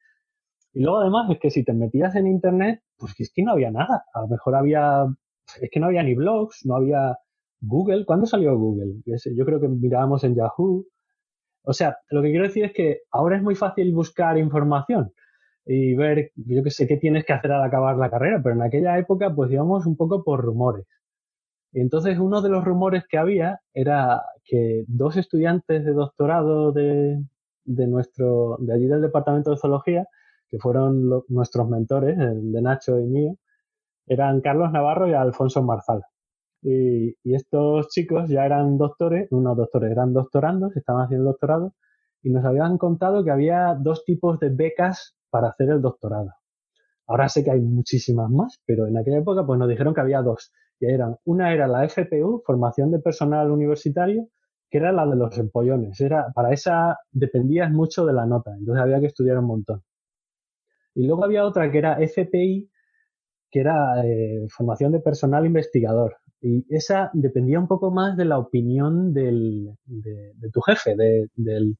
Y 0.72 0.82
luego 0.82 0.98
además 0.98 1.30
es 1.30 1.38
que 1.38 1.52
si 1.52 1.62
te 1.62 1.72
metías 1.72 2.16
en 2.16 2.26
internet, 2.26 2.82
pues 2.96 3.14
es 3.20 3.30
que 3.32 3.44
no 3.44 3.52
había 3.52 3.70
nada. 3.70 4.04
A 4.14 4.22
lo 4.22 4.26
mejor 4.26 4.56
había, 4.56 5.06
es 5.60 5.70
que 5.70 5.78
no 5.78 5.86
había 5.86 6.02
ni 6.02 6.16
blogs, 6.16 6.66
no 6.66 6.74
había 6.74 7.16
Google. 7.60 8.04
¿Cuándo 8.04 8.26
salió 8.26 8.58
Google? 8.58 8.94
Yo 9.04 9.44
creo 9.44 9.60
que 9.60 9.68
mirábamos 9.68 10.24
en 10.24 10.34
Yahoo. 10.34 10.84
O 11.62 11.72
sea, 11.72 11.98
lo 12.10 12.20
que 12.20 12.30
quiero 12.30 12.46
decir 12.46 12.64
es 12.64 12.72
que 12.72 13.02
ahora 13.12 13.36
es 13.36 13.44
muy 13.44 13.54
fácil 13.54 13.94
buscar 13.94 14.38
información 14.38 15.12
y 15.66 15.94
ver, 15.94 16.30
yo 16.36 16.62
qué 16.62 16.70
sé, 16.70 16.86
qué 16.86 16.96
tienes 16.96 17.24
que 17.24 17.32
hacer 17.32 17.52
al 17.52 17.64
acabar 17.64 17.96
la 17.96 18.10
carrera, 18.10 18.40
pero 18.42 18.54
en 18.54 18.62
aquella 18.62 18.98
época 18.98 19.34
pues 19.34 19.50
íbamos 19.50 19.86
un 19.86 19.96
poco 19.96 20.22
por 20.24 20.42
rumores. 20.42 20.86
Y 21.72 21.80
entonces 21.80 22.18
uno 22.18 22.40
de 22.42 22.48
los 22.50 22.64
rumores 22.64 23.04
que 23.08 23.18
había 23.18 23.60
era 23.74 24.22
que 24.44 24.84
dos 24.88 25.16
estudiantes 25.16 25.84
de 25.84 25.92
doctorado 25.92 26.72
de, 26.72 27.18
de 27.64 27.86
nuestro, 27.88 28.56
de 28.60 28.74
allí 28.74 28.86
del 28.86 29.02
departamento 29.02 29.50
de 29.50 29.58
zoología, 29.58 30.06
que 30.48 30.58
fueron 30.58 31.24
nuestros 31.28 31.68
mentores, 31.68 32.18
el 32.18 32.52
de 32.52 32.62
Nacho 32.62 32.98
y 33.00 33.06
mío, 33.06 33.34
eran 34.06 34.40
Carlos 34.40 34.72
Navarro 34.72 35.08
y 35.08 35.14
Alfonso 35.14 35.62
Marzal. 35.62 36.02
Y, 36.62 37.16
estos 37.24 37.88
chicos 37.88 38.28
ya 38.28 38.46
eran 38.46 38.78
doctores, 38.78 39.28
unos 39.30 39.56
doctores, 39.56 39.90
eran 39.90 40.12
doctorandos, 40.12 40.76
estaban 40.76 41.04
haciendo 41.04 41.26
doctorado, 41.26 41.74
y 42.22 42.30
nos 42.30 42.44
habían 42.44 42.78
contado 42.78 43.24
que 43.24 43.30
había 43.30 43.74
dos 43.74 44.04
tipos 44.04 44.38
de 44.40 44.50
becas 44.50 45.15
para 45.36 45.48
hacer 45.48 45.68
el 45.68 45.82
doctorado. 45.82 46.32
Ahora 47.06 47.28
sé 47.28 47.44
que 47.44 47.50
hay 47.50 47.60
muchísimas 47.60 48.30
más, 48.30 48.58
pero 48.64 48.86
en 48.86 48.96
aquella 48.96 49.18
época 49.18 49.44
pues 49.44 49.58
nos 49.58 49.68
dijeron 49.68 49.92
que 49.92 50.00
había 50.00 50.22
dos. 50.22 50.50
Y 50.80 50.86
eran, 50.86 51.16
una 51.26 51.52
era 51.52 51.68
la 51.68 51.84
FPU, 51.86 52.42
formación 52.46 52.90
de 52.90 53.00
personal 53.00 53.50
universitario, 53.50 54.30
que 54.70 54.78
era 54.78 54.92
la 54.92 55.04
de 55.04 55.14
los 55.14 55.36
empollones. 55.36 56.00
Era, 56.00 56.32
para 56.34 56.54
esa 56.54 56.96
dependías 57.12 57.70
mucho 57.70 58.06
de 58.06 58.14
la 58.14 58.24
nota, 58.24 58.52
entonces 58.58 58.82
había 58.82 58.98
que 58.98 59.08
estudiar 59.08 59.38
un 59.38 59.44
montón. 59.44 59.82
Y 60.94 61.06
luego 61.06 61.22
había 61.22 61.44
otra 61.44 61.70
que 61.70 61.76
era 61.76 61.98
FPI, 62.00 62.70
que 63.50 63.60
era 63.60 64.06
eh, 64.06 64.46
formación 64.48 64.92
de 64.92 65.00
personal 65.00 65.44
investigador. 65.44 66.16
Y 66.40 66.64
esa 66.74 67.10
dependía 67.12 67.60
un 67.60 67.68
poco 67.68 67.90
más 67.90 68.16
de 68.16 68.24
la 68.24 68.38
opinión 68.38 69.12
del, 69.12 69.76
de, 69.84 70.50
tu 70.50 70.62
jefe, 70.62 70.96
del, 70.96 71.76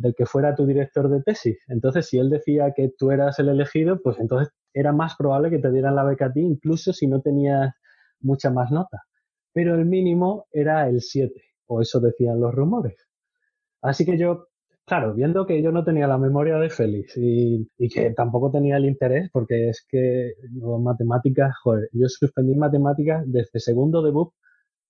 del 0.00 0.14
que 0.14 0.26
fuera 0.26 0.54
tu 0.54 0.66
director 0.66 1.08
de 1.10 1.22
tesis. 1.22 1.58
Entonces, 1.68 2.06
si 2.06 2.18
él 2.18 2.30
decía 2.30 2.72
que 2.74 2.90
tú 2.96 3.10
eras 3.10 3.38
el 3.38 3.48
elegido, 3.50 4.00
pues 4.02 4.18
entonces 4.18 4.52
era 4.72 4.92
más 4.92 5.14
probable 5.16 5.50
que 5.50 5.58
te 5.58 5.70
dieran 5.70 5.96
la 5.96 6.04
beca 6.04 6.26
a 6.26 6.32
ti, 6.32 6.40
incluso 6.40 6.92
si 6.92 7.06
no 7.06 7.20
tenías 7.20 7.72
mucha 8.20 8.50
más 8.50 8.70
nota. 8.70 9.02
Pero 9.52 9.74
el 9.74 9.84
mínimo 9.84 10.46
era 10.52 10.88
el 10.88 11.00
7, 11.02 11.42
o 11.66 11.82
eso 11.82 12.00
decían 12.00 12.40
los 12.40 12.54
rumores. 12.54 12.96
Así 13.82 14.04
que 14.04 14.18
yo 14.18 14.46
Claro, 14.86 15.14
viendo 15.14 15.46
que 15.46 15.62
yo 15.62 15.70
no 15.70 15.84
tenía 15.84 16.08
la 16.08 16.18
memoria 16.18 16.56
de 16.58 16.68
Félix 16.68 17.16
y, 17.16 17.68
que 17.94 18.10
tampoco 18.10 18.50
tenía 18.50 18.76
el 18.76 18.86
interés, 18.86 19.30
porque 19.32 19.68
es 19.68 19.86
que 19.88 20.32
yo 20.52 20.80
matemáticas, 20.80 21.56
joder, 21.62 21.88
yo 21.92 22.08
suspendí 22.08 22.56
matemáticas 22.56 23.22
desde 23.24 23.60
segundo 23.60 24.02
de 24.02 24.10
BUP 24.10 24.34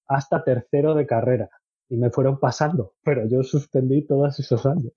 hasta 0.08 0.42
tercero 0.42 0.94
de 0.94 1.06
carrera 1.06 1.50
y 1.90 1.98
me 1.98 2.10
fueron 2.10 2.38
pasando, 2.38 2.94
pero 3.04 3.26
yo 3.28 3.42
suspendí 3.42 4.06
todos 4.06 4.38
esos 4.40 4.64
años 4.64 4.92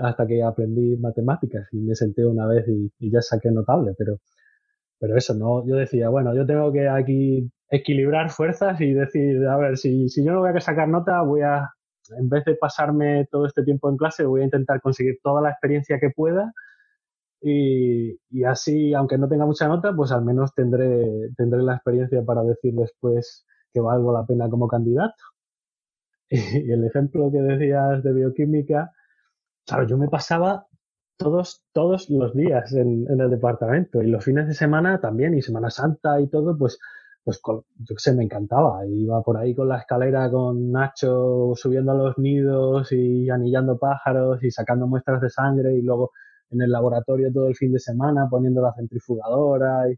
hasta 0.00 0.26
que 0.26 0.42
aprendí 0.42 0.96
matemáticas 0.96 1.68
y 1.72 1.78
me 1.78 1.94
senté 1.94 2.26
una 2.26 2.46
vez 2.46 2.66
y, 2.68 2.90
y, 2.98 3.10
ya 3.10 3.20
saqué 3.20 3.50
notable, 3.50 3.92
pero, 3.96 4.18
pero 4.98 5.16
eso, 5.16 5.34
no, 5.34 5.66
yo 5.66 5.76
decía, 5.76 6.08
bueno, 6.08 6.34
yo 6.34 6.44
tengo 6.46 6.72
que 6.72 6.88
aquí 6.88 7.48
equilibrar 7.70 8.30
fuerzas 8.30 8.80
y 8.80 8.94
decir, 8.94 9.46
a 9.46 9.56
ver, 9.56 9.76
si, 9.76 10.08
si 10.08 10.24
yo 10.24 10.32
no 10.32 10.40
voy 10.40 10.50
a 10.50 10.60
sacar 10.60 10.88
nota, 10.88 11.22
voy 11.22 11.42
a, 11.42 11.70
en 12.18 12.28
vez 12.28 12.44
de 12.44 12.56
pasarme 12.56 13.26
todo 13.30 13.46
este 13.46 13.62
tiempo 13.62 13.88
en 13.90 13.96
clase, 13.96 14.24
voy 14.24 14.42
a 14.42 14.44
intentar 14.44 14.80
conseguir 14.80 15.18
toda 15.22 15.40
la 15.40 15.50
experiencia 15.50 15.98
que 16.00 16.10
pueda 16.10 16.52
y, 17.46 18.44
así, 18.44 18.94
aunque 18.94 19.18
no 19.18 19.28
tenga 19.28 19.44
mucha 19.44 19.68
nota, 19.68 19.92
pues 19.94 20.12
al 20.12 20.24
menos 20.24 20.54
tendré, 20.54 21.30
tendré 21.36 21.62
la 21.62 21.74
experiencia 21.74 22.22
para 22.24 22.42
decir 22.42 22.72
después 22.74 23.44
que 23.72 23.80
valgo 23.80 24.12
la 24.14 24.24
pena 24.24 24.48
como 24.48 24.66
candidato. 24.66 25.14
Y, 26.30 26.72
el 26.72 26.84
ejemplo 26.84 27.30
que 27.30 27.38
decías 27.38 28.02
de 28.02 28.12
bioquímica, 28.12 28.92
claro, 29.66 29.86
yo 29.86 29.98
me 29.98 30.08
pasaba 30.08 30.66
todos, 31.16 31.62
todos 31.72 32.10
los 32.10 32.34
días 32.34 32.72
en, 32.72 33.06
en 33.08 33.20
el 33.20 33.30
departamento 33.30 34.02
y 34.02 34.08
los 34.08 34.24
fines 34.24 34.48
de 34.48 34.54
semana 34.54 35.00
también 35.00 35.34
y 35.34 35.42
Semana 35.42 35.70
Santa 35.70 36.20
y 36.20 36.28
todo, 36.28 36.56
pues 36.56 36.78
pues 37.24 37.40
yo 37.46 37.94
qué 37.96 37.98
sé, 37.98 38.14
me 38.14 38.24
encantaba. 38.24 38.86
Iba 38.86 39.22
por 39.22 39.38
ahí 39.38 39.54
con 39.54 39.68
la 39.68 39.78
escalera 39.78 40.30
con 40.30 40.70
Nacho 40.70 41.54
subiendo 41.56 41.92
a 41.92 41.94
los 41.94 42.18
nidos 42.18 42.92
y 42.92 43.30
anillando 43.30 43.78
pájaros 43.78 44.44
y 44.44 44.50
sacando 44.50 44.86
muestras 44.86 45.22
de 45.22 45.30
sangre 45.30 45.74
y 45.74 45.82
luego 45.82 46.12
en 46.50 46.60
el 46.62 46.70
laboratorio 46.70 47.32
todo 47.32 47.48
el 47.48 47.56
fin 47.56 47.72
de 47.72 47.78
semana 47.78 48.28
poniendo 48.30 48.60
la 48.62 48.74
centrifugadora 48.74 49.90
y, 49.90 49.94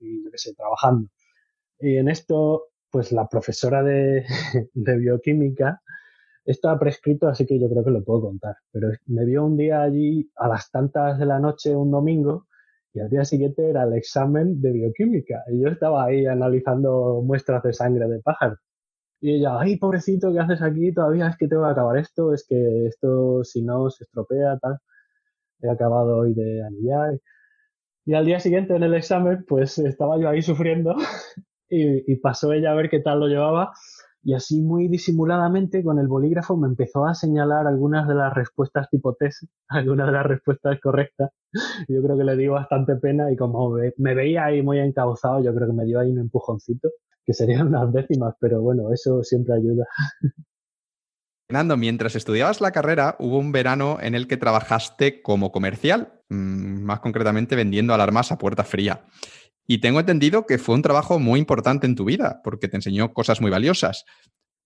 y 0.00 0.24
yo 0.24 0.30
qué 0.30 0.38
sé, 0.38 0.54
trabajando. 0.54 1.08
Y 1.80 1.96
en 1.98 2.08
esto, 2.08 2.68
pues 2.94 3.10
la 3.10 3.26
profesora 3.26 3.82
de, 3.82 4.24
de 4.72 4.96
bioquímica, 4.96 5.82
esto 6.44 6.68
ha 6.70 6.78
prescrito, 6.78 7.26
así 7.26 7.44
que 7.44 7.58
yo 7.58 7.68
creo 7.68 7.82
que 7.82 7.90
lo 7.90 8.04
puedo 8.04 8.20
contar. 8.20 8.54
Pero 8.70 8.90
me 9.06 9.24
vio 9.24 9.44
un 9.44 9.56
día 9.56 9.82
allí 9.82 10.30
a 10.36 10.46
las 10.46 10.70
tantas 10.70 11.18
de 11.18 11.26
la 11.26 11.40
noche, 11.40 11.74
un 11.74 11.90
domingo, 11.90 12.46
y 12.92 13.00
al 13.00 13.10
día 13.10 13.24
siguiente 13.24 13.68
era 13.68 13.82
el 13.82 13.94
examen 13.94 14.60
de 14.60 14.70
bioquímica. 14.70 15.42
Y 15.48 15.60
yo 15.60 15.70
estaba 15.70 16.04
ahí 16.04 16.24
analizando 16.26 17.20
muestras 17.26 17.64
de 17.64 17.72
sangre 17.72 18.06
de 18.06 18.20
pájaro. 18.20 18.58
Y 19.20 19.34
ella, 19.34 19.58
ay, 19.58 19.76
pobrecito, 19.76 20.32
¿qué 20.32 20.38
haces 20.38 20.62
aquí? 20.62 20.94
Todavía 20.94 21.26
es 21.26 21.36
que 21.36 21.48
tengo 21.48 21.64
que 21.64 21.72
acabar 21.72 21.98
esto, 21.98 22.32
es 22.32 22.46
que 22.48 22.86
esto 22.86 23.42
si 23.42 23.62
no 23.62 23.90
se 23.90 24.04
estropea, 24.04 24.56
tal. 24.58 24.78
He 25.62 25.68
acabado 25.68 26.18
hoy 26.18 26.32
de 26.32 26.62
anillar. 26.62 27.18
Y 28.06 28.14
al 28.14 28.24
día 28.24 28.38
siguiente 28.38 28.76
en 28.76 28.84
el 28.84 28.94
examen, 28.94 29.44
pues 29.48 29.78
estaba 29.80 30.16
yo 30.20 30.28
ahí 30.28 30.42
sufriendo 30.42 30.94
y, 31.68 32.16
pasó 32.16 32.52
ella 32.52 32.72
a 32.72 32.74
ver 32.74 32.88
qué 32.90 33.00
tal 33.00 33.20
lo 33.20 33.28
llevaba 33.28 33.72
y 34.24 34.32
así 34.32 34.62
muy 34.62 34.88
disimuladamente 34.88 35.84
con 35.84 35.98
el 35.98 36.08
bolígrafo 36.08 36.56
me 36.56 36.66
empezó 36.66 37.04
a 37.04 37.14
señalar 37.14 37.66
algunas 37.66 38.08
de 38.08 38.14
las 38.14 38.32
respuestas 38.32 38.88
tipo 38.90 39.14
test, 39.14 39.44
algunas 39.68 40.06
de 40.06 40.12
las 40.12 40.26
respuestas 40.26 40.80
correctas. 40.80 41.30
Yo 41.88 42.02
creo 42.02 42.16
que 42.16 42.24
le 42.24 42.36
dio 42.36 42.52
bastante 42.52 42.96
pena 42.96 43.30
y 43.30 43.36
como 43.36 43.76
me 43.98 44.14
veía 44.14 44.46
ahí 44.46 44.62
muy 44.62 44.78
encauzado, 44.78 45.44
yo 45.44 45.54
creo 45.54 45.68
que 45.68 45.74
me 45.74 45.84
dio 45.84 46.00
ahí 46.00 46.10
un 46.10 46.18
empujoncito, 46.18 46.88
que 47.24 47.34
serían 47.34 47.66
unas 47.68 47.92
décimas, 47.92 48.34
pero 48.40 48.62
bueno, 48.62 48.92
eso 48.92 49.22
siempre 49.22 49.54
ayuda. 49.54 49.86
Fernando, 51.46 51.76
mientras 51.76 52.16
estudiabas 52.16 52.62
la 52.62 52.72
carrera, 52.72 53.16
hubo 53.18 53.38
un 53.38 53.52
verano 53.52 53.98
en 54.00 54.14
el 54.14 54.26
que 54.26 54.38
trabajaste 54.38 55.20
como 55.20 55.52
comercial, 55.52 56.22
mm, 56.30 56.82
más 56.82 57.00
concretamente 57.00 57.54
vendiendo 57.54 57.92
alarmas 57.92 58.32
a 58.32 58.38
puerta 58.38 58.64
fría. 58.64 59.04
Y 59.66 59.80
tengo 59.80 60.00
entendido 60.00 60.46
que 60.46 60.58
fue 60.58 60.74
un 60.74 60.82
trabajo 60.82 61.18
muy 61.18 61.40
importante 61.40 61.86
en 61.86 61.94
tu 61.94 62.04
vida, 62.04 62.40
porque 62.44 62.68
te 62.68 62.76
enseñó 62.76 63.12
cosas 63.12 63.40
muy 63.40 63.50
valiosas. 63.50 64.04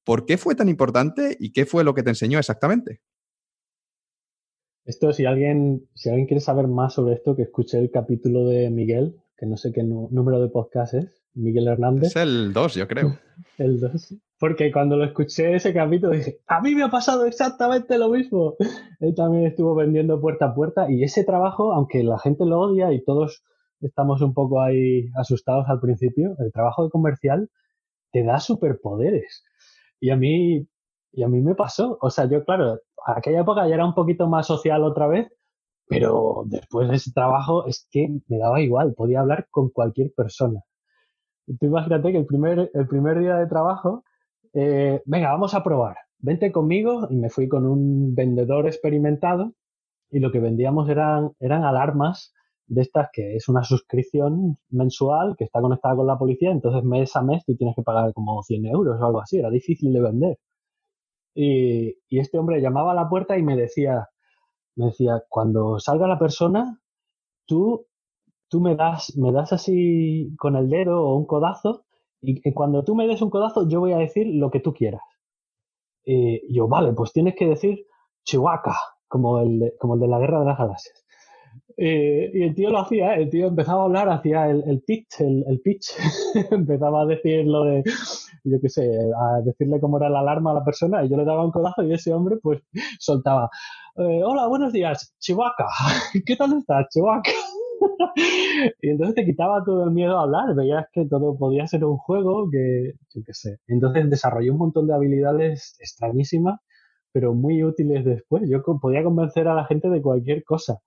¿Por 0.05 0.27
qué 0.27 0.39
fue 0.39 0.55
tan 0.55 0.69
importante 0.69 1.37
y 1.39 1.53
qué 1.53 1.67
fue 1.67 1.85
lo 1.85 1.95
que 1.95 2.03
te 2.03 2.11
enseñó 2.11 2.39
exactamente? 2.39 3.01
Esto, 4.85 5.13
si 5.13 5.27
alguien, 5.27 5.87
si 5.95 6.09
alguien 6.09 6.27
quiere 6.27 6.41
saber 6.41 6.67
más 6.67 6.95
sobre 6.95 7.15
esto, 7.15 7.37
que 7.37 7.43
escuche 7.43 7.79
el 7.79 7.91
capítulo 7.91 8.47
de 8.47 8.71
Miguel, 8.71 9.17
que 9.37 9.45
no 9.45 9.57
sé 9.57 9.71
qué 9.71 9.83
número 9.83 10.41
de 10.41 10.49
podcast 10.49 10.95
es, 10.95 11.23
Miguel 11.35 11.69
Hernández. 11.69 12.09
Es 12.09 12.17
el 12.17 12.53
2, 12.53 12.75
yo 12.75 12.89
creo. 12.89 13.19
el 13.59 13.79
2. 13.79 14.15
porque 14.39 14.73
cuando 14.73 14.97
lo 14.97 15.05
escuché 15.05 15.55
ese 15.55 15.75
capítulo 15.75 16.13
dije, 16.13 16.41
a 16.47 16.61
mí 16.61 16.75
me 16.75 16.85
ha 16.85 16.89
pasado 16.89 17.27
exactamente 17.27 17.99
lo 17.99 18.09
mismo. 18.09 18.57
Él 19.01 19.15
también 19.15 19.45
estuvo 19.47 19.75
vendiendo 19.75 20.21
puerta 20.21 20.47
a 20.47 20.55
puerta 20.55 20.91
y 20.91 21.05
ese 21.05 21.23
trabajo, 21.23 21.73
aunque 21.73 22.03
la 22.03 22.19
gente 22.19 22.47
lo 22.47 22.59
odia 22.59 22.93
y 22.93 23.05
todos 23.05 23.45
estamos 23.81 24.23
un 24.23 24.35
poco 24.35 24.61
ahí 24.61 25.07
asustados 25.17 25.69
al 25.69 25.81
principio, 25.81 26.35
el 26.39 26.53
trabajo 26.53 26.85
de 26.85 26.91
comercial 26.91 27.49
te 28.13 28.25
da 28.25 28.41
superpoderes. 28.41 29.45
Y 30.01 30.11
a 30.11 30.17
mí, 30.17 30.67
y 31.13 31.23
a 31.23 31.29
mí 31.29 31.41
me 31.41 31.55
pasó. 31.55 31.99
O 32.01 32.11
sea, 32.11 32.27
yo, 32.27 32.45
claro, 32.45 32.81
a 33.07 33.19
aquella 33.19 33.41
época 33.41 33.67
ya 33.69 33.75
era 33.75 33.87
un 33.87 33.95
poquito 33.95 34.29
más 34.29 34.47
social 34.47 34.83
otra 34.85 35.07
vez, 35.07 35.29
pero 35.89 36.43
después 36.47 36.89
de 36.89 36.97
ese 36.97 37.13
trabajo 37.13 37.67
es 37.67 37.89
que 37.91 38.09
me 38.29 38.39
daba 38.39 38.61
igual, 38.61 38.95
podía 38.95 39.21
hablar 39.21 39.47
con 39.51 39.71
cualquier 39.71 40.13
persona. 40.15 40.61
tú 41.47 41.67
imagínate 41.67 42.13
que 42.13 42.19
el 42.19 42.27
primer, 42.27 42.71
el 42.75 42.87
primer 42.87 43.19
día 43.19 43.37
de 43.37 43.47
trabajo, 43.47 44.05
eh, 44.53 45.03
venga, 45.07 45.31
vamos 45.33 45.55
a 45.55 45.63
probar, 45.65 45.97
vente 46.19 46.53
conmigo 46.53 47.07
y 47.11 47.17
me 47.17 47.31
fui 47.31 47.49
con 47.49 47.67
un 47.67 48.15
vendedor 48.15 48.67
experimentado 48.67 49.55
y 50.11 50.21
lo 50.21 50.31
que 50.31 50.41
vendíamos 50.41 50.89
eran, 50.89 51.33
eran 51.41 51.65
alarmas 51.65 52.35
de 52.69 52.83
estas 52.83 53.09
que 53.13 53.37
es 53.37 53.49
una 53.49 53.65
suscripción 53.65 54.59
mensual 54.71 55.35
que 55.37 55.45
está 55.45 55.61
conectada 55.61 55.97
con 55.97 56.07
la 56.07 56.19
policía, 56.19 56.51
entonces 56.51 56.85
mes 56.85 57.17
a 57.17 57.23
mes 57.23 57.45
tú 57.45 57.57
tienes 57.57 57.75
que 57.75 57.83
pagar 57.83 58.13
como 58.13 58.43
100 58.43 58.67
euros 58.67 59.01
o 59.01 59.05
algo 59.05 59.21
así, 59.21 59.39
era 59.39 59.51
difícil 59.51 59.93
de 59.93 60.01
vender. 60.01 60.39
Y, 61.35 61.97
este 62.11 62.39
hombre 62.39 62.61
llamaba 62.61 62.93
a 62.93 62.95
la 62.95 63.09
puerta 63.09 63.39
y 63.39 63.43
me 63.43 63.57
decía, 63.57 64.09
me 64.77 64.87
decía, 64.87 65.23
cuando 65.29 65.79
salga 65.79 66.07
la 66.09 66.19
persona, 66.19 66.81
tú, 67.47 67.87
tú 68.49 68.61
me 68.61 68.77
das, 68.77 69.17
me 69.17 69.33
das 69.33 69.53
así 69.53 70.35
con 70.39 70.57
el 70.57 70.69
dedo 70.69 71.03
o 71.03 71.17
un 71.17 71.27
codazo, 71.27 71.85
y, 72.21 72.53
cuando 72.53 72.85
tú 72.85 72.95
me 72.95 73.07
des 73.07 73.23
un 73.23 73.31
codazo, 73.31 73.69
yo 73.69 73.81
voy 73.81 73.93
a 73.93 73.99
decir 73.99 74.27
lo 74.27 74.51
que 74.51 74.61
tú 74.61 74.75
quieras. 74.75 75.03
Y 76.05 76.53
yo, 76.53 76.69
vale, 76.69 76.93
pues 76.93 77.13
tienes 77.13 77.35
que 77.37 77.47
decir 77.47 77.87
Chihuahua, 78.25 78.77
como 79.09 79.41
el, 79.41 79.75
como 79.79 79.95
el 79.95 80.01
de 80.01 80.09
la 80.09 80.19
Guerra 80.19 80.41
de 80.41 80.47
las 80.47 80.59
Galaxias. 80.59 81.05
Y 81.77 82.43
el 82.43 82.55
tío 82.55 82.71
lo 82.71 82.81
hacía, 82.81 83.15
el 83.15 83.31
tío 83.31 83.47
empezaba 83.47 83.83
a 83.83 83.85
hablar, 83.85 84.09
hacía 84.09 84.51
el, 84.51 84.65
el 84.67 84.83
pitch, 84.83 85.21
el, 85.21 85.45
el 85.47 85.61
pitch, 85.61 85.93
empezaba 86.51 87.03
a 87.03 87.07
decir 87.07 87.47
lo 87.47 87.65
de, 87.65 87.85
yo 88.45 88.61
qué 88.61 88.69
sé, 88.69 88.83
a 88.83 89.41
decirle 89.43 89.81
cómo 89.81 89.99
era 89.99 90.11
la 90.11 90.21
alarma 90.21 90.51
a 90.51 90.55
la 90.55 90.65
persona 90.65 91.05
y 91.05 91.09
yo 91.09 91.17
le 91.17 91.25
daba 91.25 91.45
un 91.45 91.53
codazo 91.53 91.83
y 91.85 91.93
ese 91.93 92.13
hombre 92.13 92.37
pues 92.43 92.61
soltaba, 92.99 93.49
eh, 93.97 94.23
hola, 94.25 94.49
buenos 94.49 94.73
días, 94.73 95.15
Chihuahua, 95.19 95.55
¿qué 96.27 96.37
tal 96.37 96.59
estás, 96.59 96.89
Chihuahua? 96.91 97.23
y 98.83 98.91
entonces 98.91 99.15
te 99.15 99.25
quitaba 99.25 99.63
todo 99.65 99.85
el 99.85 99.91
miedo 99.91 100.19
a 100.19 100.23
hablar, 100.23 100.55
veías 100.55 100.87
que 100.93 101.07
todo 101.07 101.37
podía 101.39 101.67
ser 101.67 101.85
un 101.85 101.97
juego, 101.97 102.51
que 102.51 102.93
yo 103.15 103.23
qué 103.25 103.33
sé. 103.33 103.59
Entonces 103.67 104.11
desarrollé 104.11 104.51
un 104.51 104.59
montón 104.59 104.87
de 104.87 104.95
habilidades 104.95 105.77
extrañísimas, 105.81 106.61
pero 107.13 107.35
muy 107.35 107.63
útiles 107.63 108.05
después. 108.05 108.43
Yo 108.49 108.63
podía 108.81 109.03
convencer 109.05 109.49
a 109.49 109.55
la 109.55 109.65
gente 109.67 109.89
de 109.91 110.03
cualquier 110.03 110.45
cosa. 110.45 110.79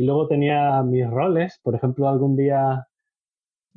Y 0.00 0.06
luego 0.06 0.26
tenía 0.28 0.82
mis 0.82 1.06
roles, 1.06 1.60
por 1.62 1.74
ejemplo, 1.74 2.08
algún 2.08 2.34
día, 2.34 2.88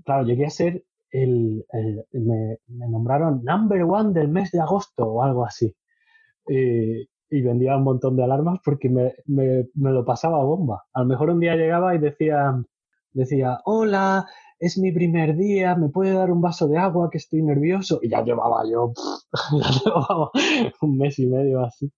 claro, 0.06 0.24
llegué 0.24 0.46
a 0.46 0.50
ser 0.50 0.86
el, 1.12 1.66
me, 2.14 2.60
nombraron 2.70 3.44
number 3.44 3.84
one 3.84 4.14
del 4.14 4.30
mes 4.30 4.52
de 4.52 4.62
agosto 4.62 5.06
o 5.06 5.22
algo 5.22 5.46
así. 5.46 5.76
Y, 6.48 7.42
vendía 7.42 7.76
un 7.76 7.84
montón 7.84 8.16
de 8.16 8.24
alarmas 8.24 8.60
porque 8.64 8.88
me, 8.88 9.16
me, 9.26 9.68
me, 9.74 9.92
lo 9.92 10.06
pasaba 10.06 10.42
bomba. 10.46 10.86
A 10.94 11.02
lo 11.02 11.08
mejor 11.08 11.30
un 11.30 11.42
día 11.42 11.58
llegaba 11.58 11.94
y 11.94 11.98
decía, 11.98 12.56
decía, 13.12 13.60
hola, 13.66 14.26
es 14.60 14.78
mi 14.78 14.94
primer 14.94 15.36
día, 15.36 15.76
¿me 15.76 15.90
puede 15.90 16.14
dar 16.14 16.32
un 16.32 16.40
vaso 16.40 16.70
de 16.70 16.78
agua 16.78 17.10
que 17.12 17.18
estoy 17.18 17.42
nervioso? 17.42 18.00
Y 18.02 18.08
ya 18.08 18.24
llevaba 18.24 18.64
yo, 18.66 18.94
un 20.82 20.98
mes 20.98 21.20
y 21.20 21.28
medio 21.28 21.66
así. 21.66 21.92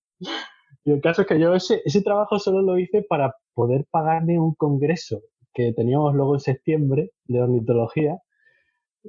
Y 0.85 0.91
el 0.91 1.01
caso 1.01 1.23
es 1.23 1.27
que 1.27 1.39
yo 1.39 1.55
ese, 1.55 1.81
ese 1.83 2.03
trabajo 2.03 2.37
solo 2.39 2.61
lo 2.61 2.77
hice 2.77 3.01
para 3.01 3.35
poder 3.55 3.85
pagarme 3.89 4.39
un 4.39 4.53
congreso 4.53 5.21
que 5.53 5.73
teníamos 5.73 6.13
luego 6.13 6.35
en 6.35 6.41
septiembre 6.41 7.11
de 7.25 7.41
ornitología 7.41 8.19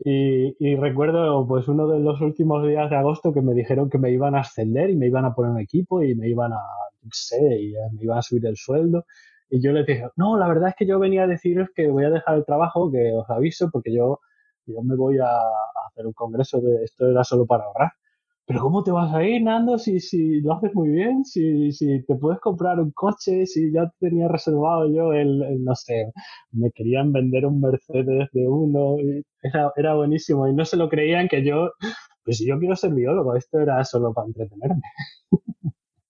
y, 0.05 0.77
recuerdo 0.77 1.47
pues 1.47 1.69
uno 1.69 1.89
de 1.89 2.01
los 2.01 2.21
últimos 2.21 2.67
días 2.67 2.91
de 2.91 2.97
agosto 2.97 3.33
que 3.33 3.43
me 3.43 3.55
dijeron 3.55 3.91
que 3.91 3.99
me 3.99 4.11
iban 4.11 4.35
a 4.35 4.41
ascender 4.41 4.91
y 4.91 4.97
me 4.97 5.07
iban 5.07 5.25
a 5.25 5.35
poner 5.35 5.53
un 5.53 5.61
equipo 5.61 6.03
y 6.03 6.15
me 6.15 6.29
iban 6.29 6.53
a, 6.53 6.57
no 6.57 7.11
sé, 7.13 7.39
y 7.61 7.73
me 7.93 8.03
iban 8.03 8.19
a 8.19 8.23
subir 8.23 8.47
el 8.47 8.57
sueldo. 8.57 9.05
Y 9.51 9.63
yo 9.63 9.73
les 9.73 9.87
dije, 9.87 10.07
no, 10.17 10.37
la 10.39 10.49
verdad 10.49 10.71
es 10.71 10.75
que 10.77 10.87
yo 10.87 10.99
venía 10.99 11.25
a 11.25 11.27
deciros 11.27 11.69
que 11.75 11.89
voy 11.89 12.05
a 12.05 12.11
dejar 12.11 12.37
el 12.37 12.45
trabajo, 12.45 12.91
que 12.91 13.13
os 13.15 13.29
aviso, 13.31 13.71
porque 13.73 13.93
yo, 13.95 14.21
yo 14.67 14.83
me 14.83 14.97
voy 14.97 15.19
a, 15.19 15.29
a 15.29 15.87
hacer 15.89 16.07
un 16.07 16.13
congreso 16.13 16.61
de 16.61 16.85
esto 16.85 17.09
era 17.09 17.25
solo 17.25 17.47
para 17.47 17.65
ahorrar 17.65 17.93
pero 18.47 18.61
¿cómo 18.61 18.83
te 18.85 18.93
vas 18.93 19.13
a 19.15 19.25
ir, 19.25 19.43
Nando, 19.43 19.77
si, 19.79 19.99
si 20.01 20.41
lo 20.41 20.55
haces 20.55 20.75
muy 20.75 20.89
bien? 20.91 21.25
Si, 21.25 21.73
si 21.73 22.03
te 22.05 22.15
puedes 22.17 22.41
comprar 22.41 22.79
un 22.81 22.93
coche, 22.93 23.45
si 23.47 23.73
ya 23.73 23.93
tenía 23.99 24.29
reservado 24.29 24.89
yo 24.93 25.13
el, 25.13 25.63
no 25.65 25.75
sé, 25.75 26.13
me 26.53 26.71
querían 26.71 27.13
vender 27.13 27.45
un 27.47 27.61
Mercedes 27.61 28.29
de 28.33 28.49
uno, 28.49 28.97
era, 29.43 29.73
era 29.77 29.95
buenísimo 29.95 30.49
y 30.49 30.55
no 30.55 30.65
se 30.65 30.77
lo 30.77 30.89
creían 30.89 31.29
que 31.29 31.45
yo, 31.45 31.71
pues 32.25 32.39
si 32.39 32.47
yo 32.47 32.59
quiero 32.59 32.77
ser 32.77 32.95
biólogo, 32.95 33.35
esto 33.37 33.61
era 33.61 33.85
solo 33.85 34.13
para 34.15 34.29
entretenerme. 34.29 34.83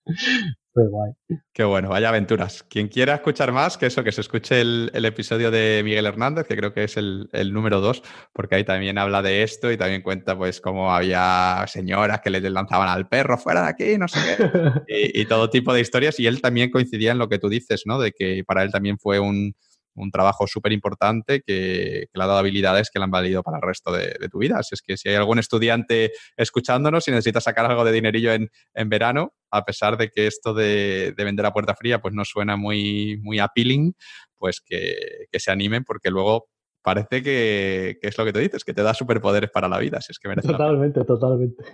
Guay. 0.84 1.12
Qué 1.52 1.64
bueno, 1.64 1.88
vaya 1.88 2.10
aventuras. 2.10 2.62
Quien 2.62 2.88
quiera 2.88 3.14
escuchar 3.14 3.52
más, 3.52 3.78
que 3.78 3.86
eso, 3.86 4.04
que 4.04 4.12
se 4.12 4.20
escuche 4.20 4.60
el, 4.60 4.90
episodio 4.92 5.50
de 5.50 5.80
Miguel 5.82 6.06
Hernández, 6.06 6.46
que 6.46 6.56
creo 6.56 6.74
que 6.74 6.84
es 6.84 6.96
el, 6.96 7.28
número 7.52 7.80
dos, 7.80 8.02
porque 8.32 8.56
ahí 8.56 8.64
también 8.64 8.98
habla 8.98 9.22
de 9.22 9.42
esto 9.42 9.72
y 9.72 9.76
también 9.76 10.02
cuenta 10.02 10.36
pues 10.36 10.60
cómo 10.60 10.92
había 10.92 11.64
señoras 11.66 12.20
que 12.20 12.30
le 12.30 12.40
lanzaban 12.50 12.88
al 12.88 13.08
perro 13.08 13.38
fuera 13.38 13.62
de 13.62 13.68
aquí, 13.68 13.98
no 13.98 14.08
sé 14.08 14.20
qué, 14.20 14.36
y, 14.88 15.22
y 15.22 15.24
todo 15.26 15.48
tipo 15.50 15.72
de 15.72 15.80
historias. 15.80 16.20
Y 16.20 16.26
él 16.26 16.40
también 16.40 16.70
coincidía 16.70 17.12
en 17.12 17.18
lo 17.18 17.28
que 17.28 17.38
tú 17.38 17.48
dices, 17.48 17.82
¿no? 17.86 17.98
De 17.98 18.12
que 18.12 18.44
para 18.46 18.62
él 18.62 18.70
también 18.70 18.98
fue 18.98 19.18
un, 19.18 19.54
un 19.96 20.10
trabajo 20.10 20.46
súper 20.46 20.72
importante 20.72 21.42
que, 21.44 22.08
le 22.12 22.22
ha 22.22 22.26
dado 22.26 22.38
habilidades 22.38 22.90
que 22.90 22.98
le 22.98 23.04
han 23.04 23.10
valido 23.10 23.42
para 23.42 23.58
el 23.58 23.62
resto 23.62 23.92
de, 23.92 24.28
tu 24.30 24.38
vida. 24.38 24.58
Así 24.58 24.74
es 24.74 24.82
que 24.82 24.96
si 24.96 25.08
hay 25.08 25.14
algún 25.14 25.38
estudiante 25.38 26.12
escuchándonos 26.36 27.06
y 27.08 27.10
necesita 27.10 27.40
sacar 27.40 27.66
algo 27.66 27.84
de 27.84 27.92
dinerillo 27.92 28.32
en, 28.32 28.88
verano, 28.88 29.32
a 29.50 29.64
pesar 29.64 29.96
de 29.96 30.10
que 30.10 30.26
esto 30.26 30.54
de, 30.54 31.14
vender 31.16 31.46
a 31.46 31.52
puerta 31.52 31.74
fría 31.74 32.00
pues 32.00 32.14
no 32.14 32.24
suena 32.24 32.56
muy, 32.56 33.18
muy 33.22 33.38
appealing, 33.38 33.94
pues 34.36 34.60
que, 34.64 35.26
se 35.32 35.50
animen 35.50 35.84
porque 35.84 36.10
luego 36.10 36.48
parece 36.82 37.22
que, 37.22 37.98
es 38.00 38.18
lo 38.18 38.24
que 38.24 38.32
te 38.32 38.40
dices, 38.40 38.64
que 38.64 38.74
te 38.74 38.82
da 38.82 38.94
superpoderes 38.94 39.50
para 39.50 39.68
la 39.68 39.78
vida. 39.78 40.00
Si 40.00 40.12
es 40.12 40.18
que 40.18 40.28
totalmente, 40.36 41.04
totalmente. 41.04 41.64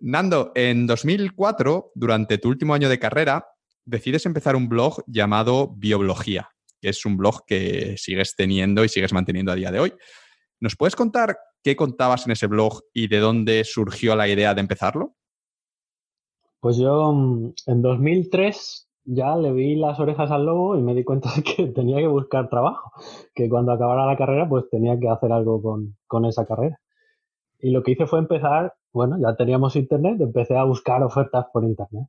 Nando, 0.00 0.52
en 0.54 0.86
2004, 0.86 1.92
durante 1.94 2.38
tu 2.38 2.48
último 2.48 2.74
año 2.74 2.88
de 2.88 2.98
carrera, 2.98 3.46
decides 3.84 4.26
empezar 4.26 4.56
un 4.56 4.68
blog 4.68 5.02
llamado 5.06 5.74
Bioblogía 5.76 6.53
que 6.84 6.90
es 6.90 7.06
un 7.06 7.16
blog 7.16 7.46
que 7.46 7.96
sigues 7.96 8.36
teniendo 8.36 8.84
y 8.84 8.90
sigues 8.90 9.14
manteniendo 9.14 9.50
a 9.50 9.54
día 9.54 9.72
de 9.72 9.80
hoy. 9.80 9.94
¿Nos 10.60 10.76
puedes 10.76 10.94
contar 10.94 11.38
qué 11.62 11.76
contabas 11.76 12.26
en 12.26 12.32
ese 12.32 12.46
blog 12.46 12.82
y 12.92 13.08
de 13.08 13.20
dónde 13.20 13.64
surgió 13.64 14.14
la 14.14 14.28
idea 14.28 14.54
de 14.54 14.60
empezarlo? 14.60 15.14
Pues 16.60 16.76
yo 16.76 17.10
mm, 17.10 17.54
en 17.68 17.80
2003 17.80 18.90
ya 19.04 19.34
le 19.34 19.52
vi 19.52 19.76
las 19.76 19.98
orejas 19.98 20.30
al 20.30 20.44
lobo 20.44 20.76
y 20.76 20.82
me 20.82 20.94
di 20.94 21.04
cuenta 21.04 21.30
de 21.34 21.42
que 21.42 21.66
tenía 21.74 21.96
que 21.96 22.06
buscar 22.06 22.50
trabajo, 22.50 22.92
que 23.34 23.48
cuando 23.48 23.72
acabara 23.72 24.04
la 24.04 24.18
carrera 24.18 24.46
pues 24.46 24.68
tenía 24.70 25.00
que 25.00 25.08
hacer 25.08 25.32
algo 25.32 25.62
con, 25.62 25.96
con 26.06 26.26
esa 26.26 26.44
carrera. 26.44 26.78
Y 27.60 27.70
lo 27.70 27.82
que 27.82 27.92
hice 27.92 28.06
fue 28.06 28.18
empezar, 28.18 28.74
bueno, 28.92 29.16
ya 29.18 29.34
teníamos 29.36 29.74
internet, 29.74 30.20
empecé 30.20 30.54
a 30.54 30.64
buscar 30.64 31.02
ofertas 31.02 31.46
por 31.50 31.64
internet. 31.64 32.04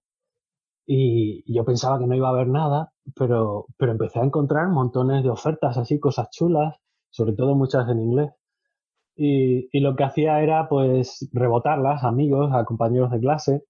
Y 0.88 1.44
yo 1.52 1.66
pensaba 1.66 2.00
que 2.00 2.08
no 2.08 2.16
iba 2.16 2.28
a 2.28 2.32
haber 2.32 2.48
nada, 2.48 2.92
pero, 3.16 3.68
pero 3.78 3.92
empecé 3.92 4.20
a 4.20 4.24
encontrar 4.24 4.70
montones 4.70 5.24
de 5.24 5.30
ofertas 5.30 5.78
así, 5.78 6.00
cosas 6.00 6.30
chulas, 6.32 6.76
sobre 7.10 7.34
todo 7.34 7.56
muchas 7.56 7.90
en 7.90 8.00
inglés. 8.00 8.32
Y, 9.16 9.70
y 9.72 9.80
lo 9.82 9.96
que 9.96 10.04
hacía 10.04 10.42
era 10.42 10.68
pues 10.70 11.30
rebotarlas 11.34 12.04
a 12.04 12.10
amigos, 12.10 12.52
a 12.54 12.66
compañeros 12.66 13.12
de 13.12 13.20
clase, 13.20 13.64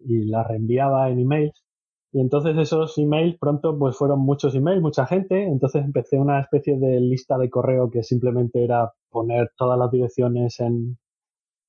y 0.00 0.24
las 0.24 0.46
reenviaba 0.46 1.10
en 1.10 1.20
emails. 1.20 1.64
Y 2.12 2.20
entonces 2.20 2.56
esos 2.58 2.96
emails 2.98 3.36
pronto 3.40 3.76
pues 3.78 3.96
fueron 3.96 4.20
muchos 4.20 4.54
emails, 4.54 4.82
mucha 4.82 5.06
gente. 5.06 5.44
Entonces 5.44 5.84
empecé 5.84 6.18
una 6.18 6.40
especie 6.40 6.78
de 6.78 7.00
lista 7.00 7.38
de 7.38 7.50
correo 7.50 7.90
que 7.90 8.02
simplemente 8.02 8.64
era 8.64 8.92
poner 9.10 9.50
todas 9.56 9.78
las 9.78 9.90
direcciones 9.90 10.60
en, 10.60 10.98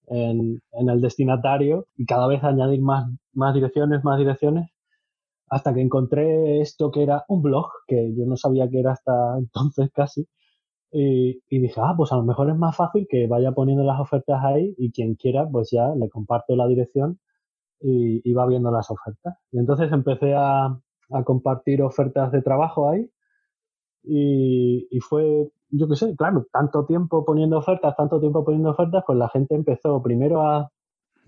en, 0.08 0.62
el 0.90 1.02
destinatario 1.02 1.88
y 1.96 2.06
cada 2.06 2.28
vez 2.28 2.44
añadir 2.44 2.82
más, 2.82 3.06
más 3.34 3.54
direcciones, 3.54 4.04
más 4.04 4.20
direcciones, 4.20 4.70
hasta 5.50 5.74
que 5.74 5.82
encontré 5.82 6.62
esto 6.62 6.92
que 6.92 7.04
era 7.04 7.26
un 7.28 7.42
blog, 7.42 7.68
que 7.88 8.14
yo 8.16 8.26
no 8.26 8.38
sabía 8.38 8.70
que 8.70 8.80
era 8.80 8.94
hasta 8.94 9.12
entonces 9.38 9.90
casi, 9.94 10.28
y, 10.98 11.60
dije, 11.60 11.82
ah, 11.84 11.94
pues 11.98 12.14
a 12.14 12.16
lo 12.16 12.24
mejor 12.24 12.50
es 12.50 12.56
más 12.56 12.74
fácil 12.76 13.06
que 13.10 13.28
vaya 13.28 13.52
poniendo 13.52 13.84
las 13.84 14.00
ofertas 14.00 14.42
ahí 14.46 14.74
y 14.78 14.94
quien 14.94 15.16
quiera, 15.16 15.46
pues 15.52 15.70
ya 15.72 15.90
le 15.94 16.10
comparto 16.10 16.56
la 16.56 16.68
dirección 16.68 17.20
y, 17.82 18.34
va 18.34 18.48
viendo 18.48 18.72
las 18.72 18.90
ofertas. 18.92 19.36
Y 19.52 19.60
entonces 19.60 19.92
empecé 19.92 20.34
a, 20.36 20.80
compartir 21.26 21.82
ofertas 21.84 22.32
de 22.32 22.42
trabajo 22.42 22.90
ahí 22.90 23.10
y, 24.04 25.00
fue 25.02 25.50
yo 25.70 25.88
qué 25.90 25.96
sé, 25.96 26.16
claro, 26.16 26.48
tanto 26.52 26.86
tiempo 26.86 27.26
poniendo 27.26 27.58
ofertas, 27.58 27.96
tanto 27.98 28.20
tiempo 28.22 28.46
poniendo 28.46 28.72
ofertas, 28.72 29.04
pues 29.06 29.18
la 29.20 29.30
gente 29.30 29.56
empezó 29.56 30.02
primero 30.02 30.42
a, 30.44 30.72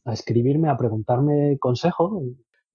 escribirme, 0.06 0.70
a 0.70 0.78
preguntarme 0.78 1.58
consejo. 1.60 2.22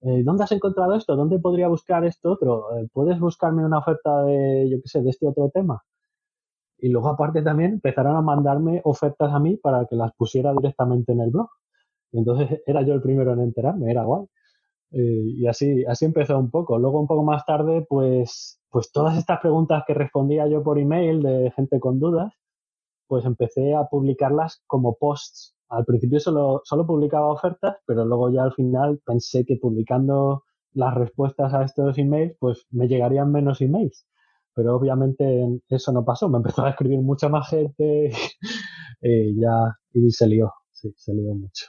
Eh, 0.03 0.21
¿Dónde 0.23 0.43
has 0.43 0.51
encontrado 0.51 0.95
esto? 0.95 1.15
¿Dónde 1.15 1.39
podría 1.39 1.69
buscar 1.69 2.03
esto 2.05 2.33
otro? 2.33 2.77
Eh, 2.77 2.87
¿Puedes 2.91 3.19
buscarme 3.19 3.65
una 3.65 3.79
oferta 3.79 4.23
de, 4.23 4.69
yo 4.69 4.81
qué 4.81 4.87
sé, 4.89 5.01
de 5.01 5.09
este 5.09 5.27
otro 5.27 5.49
tema? 5.49 5.81
Y 6.79 6.89
luego 6.89 7.09
aparte 7.09 7.41
también 7.41 7.73
empezaron 7.73 8.15
a 8.17 8.21
mandarme 8.21 8.81
ofertas 8.83 9.31
a 9.33 9.39
mí 9.39 9.57
para 9.57 9.85
que 9.85 9.95
las 9.95 10.13
pusiera 10.15 10.51
directamente 10.53 11.13
en 11.13 11.21
el 11.21 11.31
blog. 11.31 11.49
Y 12.11 12.19
entonces 12.19 12.61
era 12.67 12.81
yo 12.83 12.93
el 12.93 13.01
primero 13.01 13.33
en 13.33 13.41
enterarme, 13.41 13.91
era 13.91 14.03
guay. 14.03 14.25
Eh, 14.91 15.23
y 15.37 15.47
así, 15.47 15.85
así 15.85 16.05
empezó 16.05 16.37
un 16.37 16.51
poco. 16.51 16.77
Luego, 16.77 16.99
un 16.99 17.07
poco 17.07 17.23
más 17.23 17.45
tarde, 17.45 17.85
pues, 17.89 18.61
pues 18.69 18.91
todas 18.91 19.17
estas 19.17 19.39
preguntas 19.39 19.83
que 19.87 19.93
respondía 19.93 20.47
yo 20.47 20.63
por 20.63 20.79
email 20.79 21.21
de 21.23 21.51
gente 21.55 21.79
con 21.79 21.99
dudas, 21.99 22.33
pues 23.07 23.25
empecé 23.25 23.75
a 23.75 23.85
publicarlas 23.85 24.63
como 24.67 24.95
posts. 24.95 25.55
Al 25.75 25.85
principio 25.85 26.19
solo, 26.19 26.61
solo 26.63 26.85
publicaba 26.85 27.27
ofertas, 27.27 27.77
pero 27.85 28.05
luego 28.05 28.31
ya 28.31 28.43
al 28.43 28.53
final 28.53 28.99
pensé 29.05 29.45
que 29.45 29.57
publicando 29.57 30.43
las 30.73 30.93
respuestas 30.95 31.53
a 31.53 31.63
estos 31.63 31.97
emails, 31.97 32.35
pues 32.39 32.65
me 32.71 32.87
llegarían 32.87 33.31
menos 33.31 33.61
emails 33.61 34.07
pero 34.55 34.75
obviamente 34.75 35.25
eso 35.69 35.91
no 35.91 36.05
pasó. 36.05 36.29
Me 36.29 36.37
empezó 36.37 36.65
a 36.65 36.69
escribir 36.69 36.99
mucha 36.99 37.29
más 37.29 37.49
gente 37.49 38.11
y 39.01 39.39
ya 39.39 39.77
y 39.93 40.11
se 40.11 40.27
lió, 40.27 40.51
sí, 40.71 40.93
se 40.95 41.13
lió 41.13 41.33
mucho. 41.33 41.65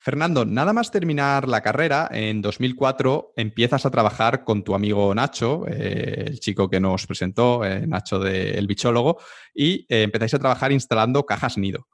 Fernando, 0.00 0.44
nada 0.44 0.72
más 0.72 0.90
terminar 0.90 1.48
la 1.48 1.60
carrera, 1.60 2.08
en 2.10 2.40
2004 2.40 3.32
empiezas 3.36 3.84
a 3.84 3.90
trabajar 3.90 4.44
con 4.44 4.62
tu 4.62 4.74
amigo 4.74 5.12
Nacho, 5.14 5.66
eh, 5.66 6.24
el 6.28 6.40
chico 6.40 6.70
que 6.70 6.80
nos 6.80 7.06
presentó, 7.06 7.64
eh, 7.64 7.86
Nacho 7.86 8.18
de 8.18 8.52
El 8.52 8.68
Bichólogo, 8.68 9.18
y 9.52 9.86
eh, 9.88 10.04
empezáis 10.04 10.34
a 10.34 10.38
trabajar 10.38 10.72
instalando 10.72 11.26
cajas 11.26 11.58
nido. 11.58 11.88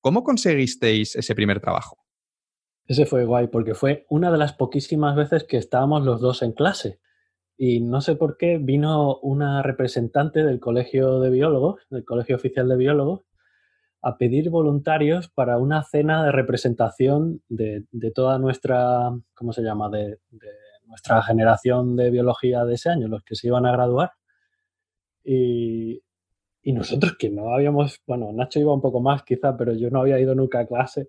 ¿Cómo 0.00 0.22
conseguisteis 0.22 1.16
ese 1.16 1.34
primer 1.34 1.60
trabajo? 1.60 1.98
Ese 2.86 3.04
fue 3.04 3.24
guay 3.24 3.48
porque 3.48 3.74
fue 3.74 4.06
una 4.08 4.30
de 4.30 4.38
las 4.38 4.54
poquísimas 4.54 5.14
veces 5.14 5.44
que 5.44 5.58
estábamos 5.58 6.04
los 6.04 6.20
dos 6.20 6.42
en 6.42 6.52
clase 6.52 7.00
y 7.60 7.80
no 7.80 8.00
sé 8.00 8.14
por 8.14 8.36
qué 8.36 8.58
vino 8.58 9.18
una 9.18 9.62
representante 9.62 10.44
del 10.44 10.60
Colegio 10.60 11.18
de 11.18 11.28
Biólogos, 11.28 11.82
del 11.90 12.04
Colegio 12.04 12.36
Oficial 12.36 12.68
de 12.68 12.76
Biólogos, 12.76 13.22
a 14.00 14.16
pedir 14.16 14.48
voluntarios 14.48 15.28
para 15.28 15.58
una 15.58 15.82
cena 15.82 16.24
de 16.24 16.30
representación 16.30 17.42
de, 17.48 17.84
toda 18.14 18.38
nuestra, 18.38 19.10
¿cómo 19.34 19.52
se 19.52 19.62
llama?, 19.62 19.90
de, 19.90 20.20
nuestra 20.86 21.20
generación 21.22 21.96
de 21.96 22.10
biología 22.10 22.64
de 22.64 22.74
ese 22.74 22.88
año, 22.88 23.08
los 23.08 23.22
que 23.22 23.34
se 23.34 23.48
iban 23.48 23.66
a 23.66 23.72
graduar. 23.72 24.12
Y, 25.22 26.00
nosotros 26.72 27.16
que 27.18 27.30
no 27.30 27.54
habíamos, 27.54 28.00
bueno, 28.06 28.32
Nacho 28.32 28.60
iba 28.60 28.74
un 28.74 28.80
poco 28.80 29.00
más 29.00 29.22
quizá, 29.22 29.56
pero 29.56 29.72
yo 29.72 29.90
no 29.90 30.00
había 30.00 30.20
ido 30.20 30.34
nunca 30.34 30.60
a 30.60 30.66
clase, 30.66 31.08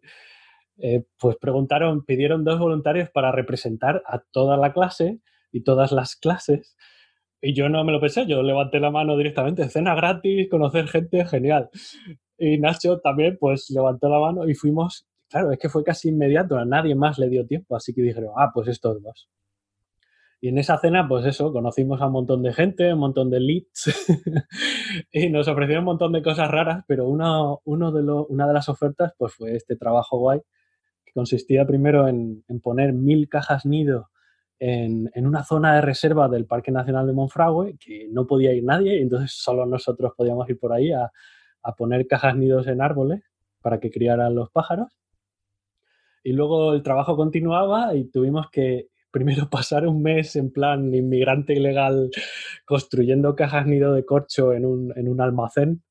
eh, 0.78 1.03
pues 1.20 1.38
preguntaron, 1.38 2.05
pidieron 2.05 2.43
dos 2.43 2.60
voluntarios 2.60 3.10
para 3.10 3.32
representar 3.32 4.01
a 4.05 4.20
toda 4.32 4.57
la 4.57 4.72
clase 4.74 5.20
y 5.51 5.64
todas 5.64 5.91
las 5.91 6.16
clases. 6.16 6.78
Y 7.41 7.53
yo 7.53 7.70
no 7.70 7.84
me 7.84 7.91
lo 7.91 7.99
pensé, 8.01 8.26
yo 8.26 8.43
levanté 8.43 8.80
la 8.80 8.91
mano 8.91 9.18
directamente, 9.18 9.68
cena 9.70 9.95
gratis, 9.95 10.49
conocer 10.49 10.88
gente, 10.88 11.26
genial. 11.26 11.70
Y 12.38 12.57
Nacho 12.57 12.99
también, 12.99 13.38
pues 13.39 13.70
levantó 13.70 14.10
la 14.10 14.20
mano 14.20 14.47
y 14.47 14.55
fuimos, 14.55 15.07
claro, 15.30 15.51
es 15.51 15.60
que 15.60 15.70
fue 15.70 15.84
casi 15.84 16.10
inmediato, 16.10 16.57
a 16.57 16.66
nadie 16.66 16.95
más 16.95 17.20
le 17.20 17.30
dio 17.30 17.45
tiempo, 17.45 17.76
así 17.76 17.93
que 17.93 18.01
dijeron, 18.01 18.32
ah, 18.38 18.51
pues 18.53 18.70
estos 18.70 19.01
dos. 19.03 19.30
Y 20.42 20.48
en 20.48 20.58
esa 20.58 20.78
cena, 20.78 21.08
pues 21.08 21.26
eso, 21.26 21.52
conocimos 21.52 22.02
a 22.02 22.08
un 22.08 22.14
montón 22.14 22.44
de 22.44 22.54
gente, 22.54 22.94
un 22.94 23.00
montón 23.00 23.30
de 23.30 23.40
leads, 23.40 24.08
y 25.12 25.30
nos 25.30 25.48
ofrecieron 25.48 25.84
un 25.84 25.92
montón 25.92 26.14
de 26.14 26.22
cosas 26.22 26.50
raras, 26.50 26.86
pero 26.88 27.08
una, 27.08 27.42
uno 27.66 27.92
de 27.92 28.04
una 28.30 28.48
de 28.48 28.54
las 28.54 28.70
ofertas, 28.70 29.14
pues 29.18 29.34
fue 29.34 29.56
este 29.56 29.76
trabajo 29.76 30.18
guay, 30.18 30.40
que 31.06 31.12
consistía 31.14 31.66
primero 31.66 32.08
en, 32.08 32.44
en 32.48 32.62
poner 32.62 32.94
mil 32.94 33.28
cajas 33.28 33.66
nido 33.66 34.10
en, 34.60 35.26
una 35.26 35.44
zona 35.44 35.76
de 35.76 35.82
reserva 35.82 36.28
del 36.28 36.46
Parque 36.46 36.72
Nacional 36.72 37.08
de 37.08 37.14
Monfragüe 37.14 37.78
que 37.78 38.08
no 38.12 38.28
podía 38.28 38.54
ir 38.54 38.64
nadie 38.64 38.98
y 38.98 39.02
entonces 39.02 39.32
solo 39.32 39.66
nosotros 39.66 40.14
podíamos 40.16 40.50
ir 40.50 40.60
por 40.60 40.74
ahí 40.74 40.92
a, 40.92 41.12
poner 41.78 42.08
cajas 42.08 42.36
nidos 42.36 42.68
en 42.68 42.82
árboles 42.82 43.22
para 43.62 43.80
que 43.80 43.92
criaran 43.92 44.34
los 44.34 44.50
pájaros. 44.50 44.88
Y 46.24 46.34
luego 46.34 46.74
el 46.74 46.82
trabajo 46.82 47.16
continuaba 47.16 47.96
y 47.96 48.06
tuvimos 48.06 48.50
que 48.50 48.88
primero 49.12 49.49
pasar 49.51 49.88
un 49.88 50.01
mes 50.01 50.36
en 50.36 50.51
plan 50.51 50.93
inmigrante 50.93 51.53
ilegal 51.53 52.10
construyendo 52.66 53.36
cajas 53.36 53.66
nido 53.68 53.93
de 53.93 54.05
corcho 54.05 54.53
en 54.53 54.66
un, 54.66 54.93
en 54.97 55.07
un 55.07 55.22
almacén 55.22 55.84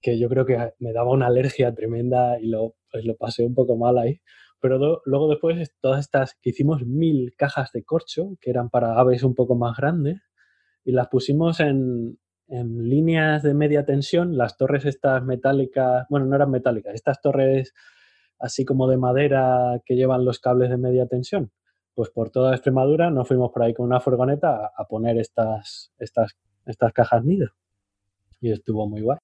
que 0.00 0.18
yo 0.18 0.28
creo 0.28 0.46
que 0.46 0.72
me 0.78 0.92
daba 0.92 1.10
una 1.12 1.26
alergia 1.26 1.74
tremenda 1.74 2.40
y 2.40 2.48
lo, 2.48 2.74
pues 2.90 3.04
lo 3.04 3.16
pasé 3.16 3.44
un 3.44 3.54
poco 3.54 3.76
mal 3.76 3.98
ahí. 3.98 4.20
Pero 4.60 5.02
luego 5.04 5.28
después, 5.28 5.74
todas 5.80 6.00
estas, 6.00 6.36
que 6.40 6.50
hicimos 6.50 6.84
mil 6.84 7.34
cajas 7.36 7.70
de 7.72 7.82
corcho, 7.84 8.36
que 8.40 8.50
eran 8.50 8.68
para 8.70 8.98
aves 8.98 9.22
un 9.22 9.34
poco 9.34 9.56
más 9.56 9.76
grandes, 9.76 10.20
y 10.84 10.92
las 10.92 11.08
pusimos 11.08 11.60
en, 11.60 12.18
en 12.48 12.88
líneas 12.88 13.42
de 13.42 13.54
media 13.54 13.84
tensión, 13.84 14.36
las 14.36 14.56
torres 14.56 14.84
estas 14.84 15.24
metálicas, 15.24 16.06
bueno, 16.10 16.26
no 16.26 16.36
eran 16.36 16.50
metálicas, 16.50 16.94
estas 16.94 17.20
torres 17.20 17.72
así 18.38 18.64
como 18.64 18.88
de 18.88 18.96
madera 18.96 19.80
que 19.84 19.96
llevan 19.96 20.24
los 20.24 20.40
cables 20.40 20.70
de 20.70 20.78
media 20.78 21.06
tensión. 21.06 21.52
Pues 21.94 22.10
por 22.10 22.30
toda 22.30 22.54
Extremadura 22.54 23.10
nos 23.10 23.28
fuimos 23.28 23.50
por 23.50 23.62
ahí 23.62 23.74
con 23.74 23.86
una 23.86 24.00
furgoneta 24.00 24.72
a, 24.76 24.84
poner 24.86 25.18
estas, 25.18 25.92
estas, 25.98 26.36
estas 26.66 26.92
cajas 26.92 27.24
nido. 27.24 27.50
Y 28.40 28.52
estuvo 28.52 28.88
muy 28.88 29.02
guay. 29.02 29.18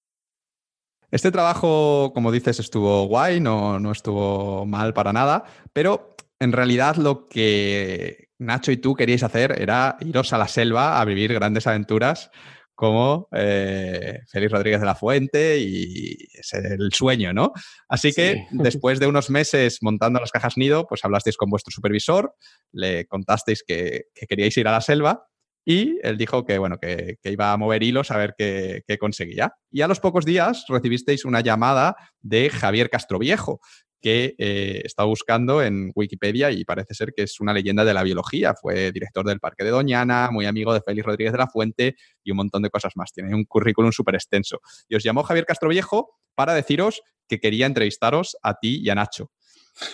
Este 1.11 1.31
trabajo, 1.31 2.13
como 2.13 2.33
dices, 2.33 2.59
estuvo 2.59 3.07
guay, 3.07 3.41
no, 3.41 3.79
no 3.79 3.93
estuvo 3.93 4.67
mal 4.67 4.93
para 4.93 5.13
nada, 5.13 5.45
pero 5.73 6.17
en 6.41 6.53
realidad 6.53 6.97
lo 6.97 7.27
que 7.29 8.27
Nacho 8.39 8.73
y 8.73 8.77
tú 8.77 8.95
queríais 8.95 9.23
hacer 9.23 9.61
era 9.61 9.97
iros 10.01 10.33
a 10.33 10.39
la 10.39 10.49
selva 10.49 11.01
a 11.01 11.05
vivir 11.05 11.33
grandes 11.33 11.67
aventuras 11.67 12.31
como 12.77 13.29
eh, 13.33 14.21
Félix 14.29 14.53
Rodríguez 14.53 14.81
de 14.81 14.87
la 14.87 14.95
Fuente 14.95 15.59
y 15.59 16.17
es 16.33 16.53
el 16.53 16.93
sueño, 16.93 17.33
¿no? 17.33 17.53
Así 17.89 18.13
que 18.13 18.47
después 18.53 19.01
de 19.01 19.09
unos 19.09 19.31
meses 19.31 19.79
montando 19.81 20.21
las 20.21 20.31
cajas 20.31 20.57
nido, 20.57 20.87
pues 20.87 21.05
hablasteis 21.05 21.37
con 21.37 21.51
vuestro 21.51 21.73
supervisor, 21.73 22.35
le 22.73 23.07
contasteis 23.07 23.65
que, 23.67 24.05
que 24.15 24.27
queríais 24.27 24.57
ir 24.57 24.69
a 24.69 24.73
la 24.73 24.81
selva 24.81 25.27
y 25.69 25.99
él 26.05 26.17
dijo 26.17 26.45
que, 26.45 26.59
bueno, 26.59 26.79
que, 26.79 27.19
iba 27.25 27.53
a 27.53 27.57
mover 27.57 27.83
hilos 27.83 28.13
a 28.13 28.17
ver 28.17 28.37
qué, 28.39 28.85
conseguía. 29.01 29.53
Y 29.73 29.83
a 29.83 29.89
los 29.89 29.99
pocos 29.99 30.25
días 30.25 30.65
recibisteis 30.69 31.25
una 31.25 31.41
llamada 31.41 31.97
de 32.21 32.51
Javier 32.51 32.89
Castroviejo, 32.89 33.61
que 34.07 34.37
eh, 34.39 34.83
estaba 34.85 35.09
buscando 35.09 35.61
en 35.61 35.91
Wikipedia 35.93 36.53
y 36.53 36.65
parece 36.65 36.95
ser 36.95 37.13
que 37.13 37.25
es 37.25 37.41
una 37.41 37.53
leyenda 37.53 37.85
de 37.85 37.93
la 37.93 38.05
biología. 38.05 38.55
Fue 38.55 38.93
director 38.93 39.27
del 39.27 39.41
Parque 39.41 39.65
de 39.65 39.71
Doñana, 39.71 40.29
muy 40.31 40.47
amigo 40.47 40.73
de 40.73 40.81
Félix 40.81 41.05
Rodríguez 41.05 41.33
de 41.33 41.39
la 41.39 41.49
Fuente 41.49 41.97
y 42.23 42.31
un 42.31 42.37
montón 42.37 42.63
de 42.63 42.71
cosas 42.71 42.93
más. 42.95 43.13
Tiene 43.13 43.35
un 43.35 43.45
currículum 43.47 43.91
súper 43.91 44.15
extenso. 44.15 44.61
Y 44.89 44.95
os 44.95 45.03
llamó 45.03 45.25
Javier 45.25 45.45
Castroviejo 45.45 46.21
para 46.37 46.55
deciros 46.55 47.03
que 47.27 47.41
quería 47.41 47.67
entrevistaros 47.67 48.37
a 48.45 48.55
ti 48.61 48.81
y 48.81 48.91
a 48.91 48.95
Nacho. 48.95 49.33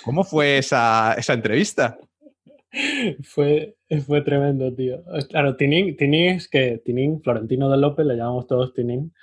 ¿Cómo 0.04 0.24
fue 0.24 0.58
esa, 0.58 1.16
entrevista? 1.28 1.96
fue, 3.22 3.76
tremendo, 4.26 4.74
tío. 4.74 5.02
Claro, 5.30 5.56
Tinin, 5.56 5.96
es 5.98 6.48
que 6.48 6.82
Tinin, 6.84 7.22
Florentino 7.22 7.70
de 7.70 7.78
López, 7.78 8.04
le 8.04 8.16
llamamos 8.16 8.46
todos 8.46 8.74
Tinin. 8.74 9.14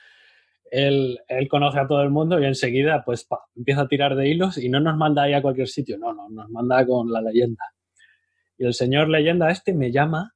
Él, 0.71 1.19
él 1.27 1.47
conoce 1.47 1.79
a 1.79 1.87
todo 1.87 2.01
el 2.01 2.09
mundo 2.09 2.39
y 2.39 2.45
enseguida 2.45 3.03
pues 3.05 3.27
empieza 3.55 3.81
a 3.81 3.87
tirar 3.87 4.15
de 4.15 4.27
hilos 4.27 4.57
y 4.57 4.69
no 4.69 4.79
nos 4.79 4.97
manda 4.97 5.23
ahí 5.23 5.33
a 5.33 5.41
cualquier 5.41 5.67
sitio, 5.67 5.97
no, 5.97 6.13
no, 6.13 6.29
nos 6.29 6.49
manda 6.49 6.85
con 6.85 7.11
la 7.11 7.21
leyenda. 7.21 7.63
Y 8.57 8.65
el 8.65 8.73
señor 8.73 9.09
leyenda 9.09 9.49
este 9.49 9.73
me 9.73 9.91
llama 9.91 10.33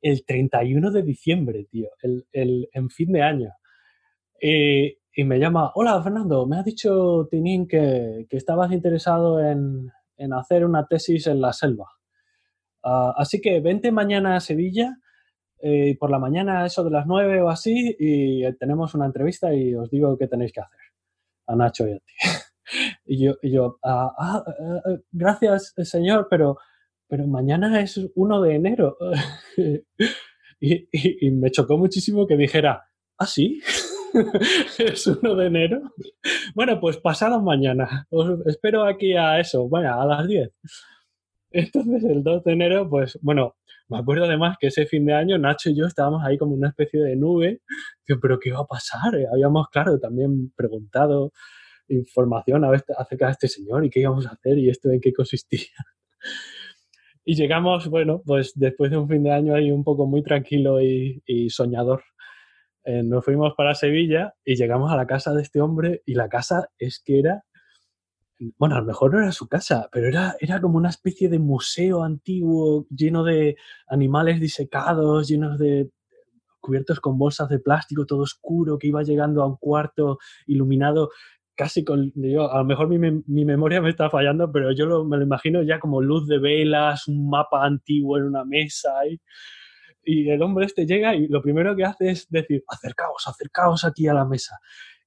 el 0.00 0.24
31 0.24 0.90
de 0.90 1.02
diciembre, 1.02 1.66
tío, 1.70 1.88
el, 2.02 2.26
el, 2.32 2.68
en 2.72 2.90
fin 2.90 3.12
de 3.12 3.22
año. 3.22 3.52
Y, 4.40 4.96
me 5.24 5.40
llama, 5.40 5.72
hola 5.74 6.00
Fernando, 6.00 6.46
me 6.46 6.58
ha 6.58 6.62
dicho 6.62 7.26
Tinin 7.28 7.66
que, 7.66 8.26
que 8.30 8.36
estabas 8.36 8.70
interesado 8.70 9.40
en, 9.44 9.90
en 10.16 10.32
hacer 10.32 10.64
una 10.64 10.86
tesis 10.86 11.26
en 11.26 11.40
la 11.40 11.52
selva. 11.52 11.86
Ah, 12.82 13.14
así 13.16 13.40
que 13.40 13.60
vente 13.60 13.90
mañana 13.90 14.36
a 14.36 14.40
Sevilla, 14.40 14.96
eh, 15.60 15.96
por 15.98 16.10
la 16.10 16.18
mañana 16.18 16.64
eso 16.64 16.84
de 16.84 16.90
las 16.90 17.06
nueve 17.06 17.40
o 17.40 17.48
así, 17.48 17.96
y 17.98 18.52
tenemos 18.54 18.94
una 18.94 19.06
entrevista 19.06 19.52
y 19.52 19.74
os 19.74 19.90
digo 19.90 20.16
qué 20.16 20.26
tenéis 20.28 20.52
que 20.52 20.60
hacer, 20.60 20.80
a 21.46 21.56
Nacho 21.56 21.88
y 21.88 21.92
a 21.92 21.98
ti. 21.98 22.12
y 23.06 23.24
yo, 23.24 23.36
yo 23.42 23.78
ah, 23.82 24.12
ah, 24.18 24.44
eh, 24.88 25.00
gracias 25.10 25.74
señor, 25.82 26.28
pero, 26.30 26.58
pero 27.08 27.26
mañana 27.26 27.80
es 27.80 28.00
1 28.14 28.42
de 28.42 28.54
enero. 28.54 28.96
y, 30.60 31.30
me 31.30 31.50
chocó 31.50 31.76
muchísimo 31.76 32.26
que 32.26 32.36
dijera, 32.36 32.84
¿ah, 33.18 33.26
sí? 33.26 33.60
es 34.78 35.06
1 35.06 35.34
de 35.34 35.46
enero. 35.46 35.82
Bueno, 36.54 36.80
pues 36.80 36.98
pasado 36.98 37.40
mañana. 37.42 38.06
Os 38.10 38.46
espero 38.46 38.84
aquí 38.84 39.14
a 39.14 39.40
eso, 39.40 39.68
vaya, 39.68 40.00
a 40.00 40.06
las 40.06 40.26
10. 40.26 40.50
Entonces, 41.50 42.04
el 42.04 42.22
2 42.22 42.44
de 42.44 42.52
enero, 42.52 42.88
pues 42.88 43.18
bueno, 43.22 43.56
me 43.88 43.98
acuerdo 43.98 44.24
además 44.24 44.56
que 44.60 44.68
ese 44.68 44.86
fin 44.86 45.06
de 45.06 45.14
año 45.14 45.38
Nacho 45.38 45.70
y 45.70 45.76
yo 45.76 45.86
estábamos 45.86 46.22
ahí 46.24 46.36
como 46.38 46.54
una 46.54 46.68
especie 46.68 47.00
de 47.00 47.16
nube, 47.16 47.60
pero 48.20 48.38
¿qué 48.38 48.50
iba 48.50 48.60
a 48.60 48.66
pasar? 48.66 49.14
Eh, 49.14 49.26
habíamos, 49.32 49.68
claro, 49.68 49.98
también 49.98 50.52
preguntado 50.56 51.32
información 51.88 52.64
acerca 52.64 53.26
de 53.26 53.32
este 53.32 53.48
señor 53.48 53.84
y 53.84 53.90
qué 53.90 54.00
íbamos 54.00 54.26
a 54.26 54.30
hacer 54.30 54.58
y 54.58 54.68
esto 54.68 54.90
en 54.90 55.00
qué 55.00 55.12
consistía. 55.12 55.68
Y 57.24 57.34
llegamos, 57.34 57.88
bueno, 57.88 58.22
pues 58.24 58.52
después 58.54 58.90
de 58.90 58.96
un 58.96 59.06
fin 59.06 59.22
de 59.22 59.32
año 59.32 59.54
ahí 59.54 59.70
un 59.70 59.84
poco 59.84 60.06
muy 60.06 60.22
tranquilo 60.22 60.80
y, 60.80 61.50
soñador, 61.50 62.02
eh, 62.84 63.02
nos 63.02 63.22
fuimos 63.22 63.52
para 63.54 63.74
Sevilla 63.74 64.34
y 64.46 64.56
llegamos 64.56 64.90
a 64.90 64.96
la 64.96 65.06
casa 65.06 65.34
de 65.34 65.42
este 65.42 65.60
hombre 65.60 66.02
y 66.06 66.14
la 66.14 66.30
casa 66.30 66.68
es 66.78 67.02
que 67.04 67.18
era, 67.18 67.44
bueno, 68.56 68.76
a 68.76 68.80
lo 68.80 68.86
mejor 68.86 69.12
no 69.12 69.20
era 69.20 69.32
su 69.32 69.48
casa, 69.48 69.88
pero 69.92 70.08
era, 70.08 70.36
era 70.40 70.60
como 70.60 70.78
una 70.78 70.90
especie 70.90 71.28
de 71.28 71.38
museo 71.38 72.02
antiguo 72.02 72.86
lleno 72.90 73.24
de 73.24 73.56
animales 73.88 74.40
disecados, 74.40 75.28
llenos 75.28 75.58
de 75.58 75.90
cubiertos 76.60 77.00
con 77.00 77.18
bolsas 77.18 77.48
de 77.48 77.58
plástico, 77.58 78.06
todo 78.06 78.20
oscuro, 78.20 78.78
que 78.78 78.88
iba 78.88 79.02
llegando 79.02 79.42
a 79.42 79.46
un 79.46 79.56
cuarto 79.56 80.18
iluminado 80.46 81.10
casi 81.54 81.82
con, 81.84 82.12
yo, 82.14 82.52
a 82.52 82.58
lo 82.58 82.64
mejor 82.64 82.88
mi, 82.88 82.98
mi, 82.98 83.44
memoria 83.44 83.80
me 83.80 83.90
está 83.90 84.08
fallando, 84.08 84.52
pero 84.52 84.70
yo 84.72 85.04
me 85.04 85.16
lo 85.16 85.24
imagino 85.24 85.62
ya 85.62 85.80
como 85.80 86.00
luz 86.00 86.28
de 86.28 86.38
velas, 86.38 87.08
un 87.08 87.28
mapa 87.28 87.64
antiguo 87.64 88.16
en 88.16 88.24
una 88.24 88.44
mesa 88.44 88.90
y, 89.10 89.20
y 90.04 90.30
el 90.30 90.40
hombre 90.40 90.66
este 90.66 90.86
llega 90.86 91.16
y 91.16 91.26
lo 91.26 91.42
primero 91.42 91.74
que 91.74 91.84
hace 91.84 92.10
es 92.10 92.28
decir, 92.30 92.62
acercaos, 92.68 93.26
acercaos 93.26 93.84
aquí 93.84 94.06
a 94.06 94.14
la 94.14 94.24
mesa. 94.24 94.58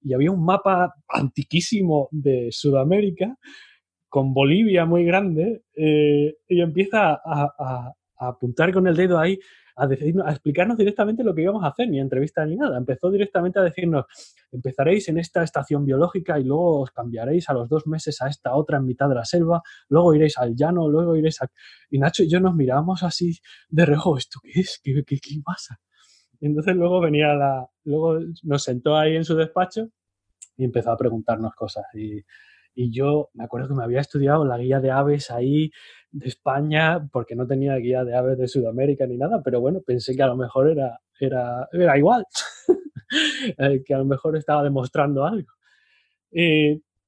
Y 0.04 0.14
había 0.14 0.32
un 0.32 0.44
mapa 0.44 0.96
antiquísimo 1.08 2.10
de 2.12 2.50
Sudamérica 2.52 3.38
con 4.10 4.34
Bolivia 4.34 4.86
muy 4.86 5.06
grande 5.06 5.64
eh, 5.74 6.36
y 6.48 6.62
empieza 6.62 7.22
a, 7.24 7.94
apuntar 8.18 8.72
con 8.74 8.86
el 8.86 8.96
dedo 8.96 9.18
ahí 9.18 9.40
a, 9.78 9.86
a 9.86 10.32
explicarnos 10.32 10.78
directamente 10.78 11.24
lo 11.24 11.34
que 11.34 11.44
íbamos 11.44 11.64
a 11.64 11.68
hacer, 11.68 11.88
ni 11.90 12.00
entrevista 12.00 12.46
ni 12.46 12.56
nada. 12.56 12.78
Empezó 12.78 13.10
directamente 13.10 13.60
a 13.60 13.64
decirnos, 13.64 14.06
empezaréis 14.52 15.08
en 15.08 15.18
esta 15.18 15.44
estación 15.44 15.86
biológica 15.86 16.38
y 16.40 16.44
luego 16.44 16.82
os 16.82 16.92
cambiaréis 16.92 17.50
a 17.50 17.54
los 17.54 17.70
dos 17.70 17.88
meses 17.88 18.22
a 18.22 18.28
esta 18.28 18.54
otra 18.54 18.78
en 18.78 18.86
mitad 18.86 19.08
de 19.08 19.16
la 19.16 19.26
selva, 19.26 19.62
luego 19.88 20.14
iréis 20.14 20.38
al 20.38 20.56
llano, 20.56 20.90
luego 20.90 21.16
iréis 21.16 21.42
a... 21.42 21.50
Y 21.90 21.98
Nacho 21.98 22.24
y 22.24 22.30
yo 22.30 22.40
nos 22.40 22.54
miramos 22.54 23.04
así 23.04 23.40
de 23.70 23.86
reojo, 23.86 24.18
¿esto 24.18 24.40
qué 24.44 24.60
es? 24.60 24.80
¿Qué, 24.84 25.04
qué, 25.06 25.20
qué 25.20 25.42
pasa? 25.44 25.80
Y 26.42 26.48
entonces 26.48 26.76
luego 26.76 27.00
venía 27.00 27.34
la... 27.34 27.70
Luego 27.86 28.20
nos 28.44 28.64
sentó 28.64 28.98
ahí 28.98 29.16
en 29.16 29.24
su 29.24 29.36
despacho 29.36 29.88
y 30.58 30.66
empezó 30.66 30.92
a 30.92 30.98
preguntarnos 30.98 31.54
cosas. 31.56 31.86
Y, 31.94 32.22
y 32.76 32.92
yo 32.92 33.30
me 33.34 33.44
acuerdo 33.44 33.70
que 33.70 33.76
me 33.76 33.84
había 33.84 34.02
estudiado 34.02 34.46
la 34.46 34.58
guía 34.58 34.80
de 34.80 34.92
aves 34.92 35.32
ahí 35.32 35.72
de 36.12 36.28
España, 36.28 37.08
porque 37.12 37.36
no 37.36 37.48
tenía 37.48 37.76
guía 37.76 38.04
de 38.04 38.16
aves 38.16 38.38
de 38.38 38.48
Sudamérica 38.48 39.06
ni 39.06 39.18
nada, 39.18 39.42
pero 39.44 39.62
bueno, 39.62 39.82
pensé 39.82 40.16
que 40.16 40.24
a 40.24 40.28
lo 40.28 40.36
mejor 40.36 40.70
era, 40.70 41.00
era, 41.20 41.68
era 41.72 41.98
igual, 41.98 42.26
eh, 43.58 43.84
que 43.86 43.94
a 43.94 43.98
lo 43.98 44.06
mejor 44.06 44.36
estaba 44.36 44.64
demostrando 44.64 45.26
algo. 45.26 45.50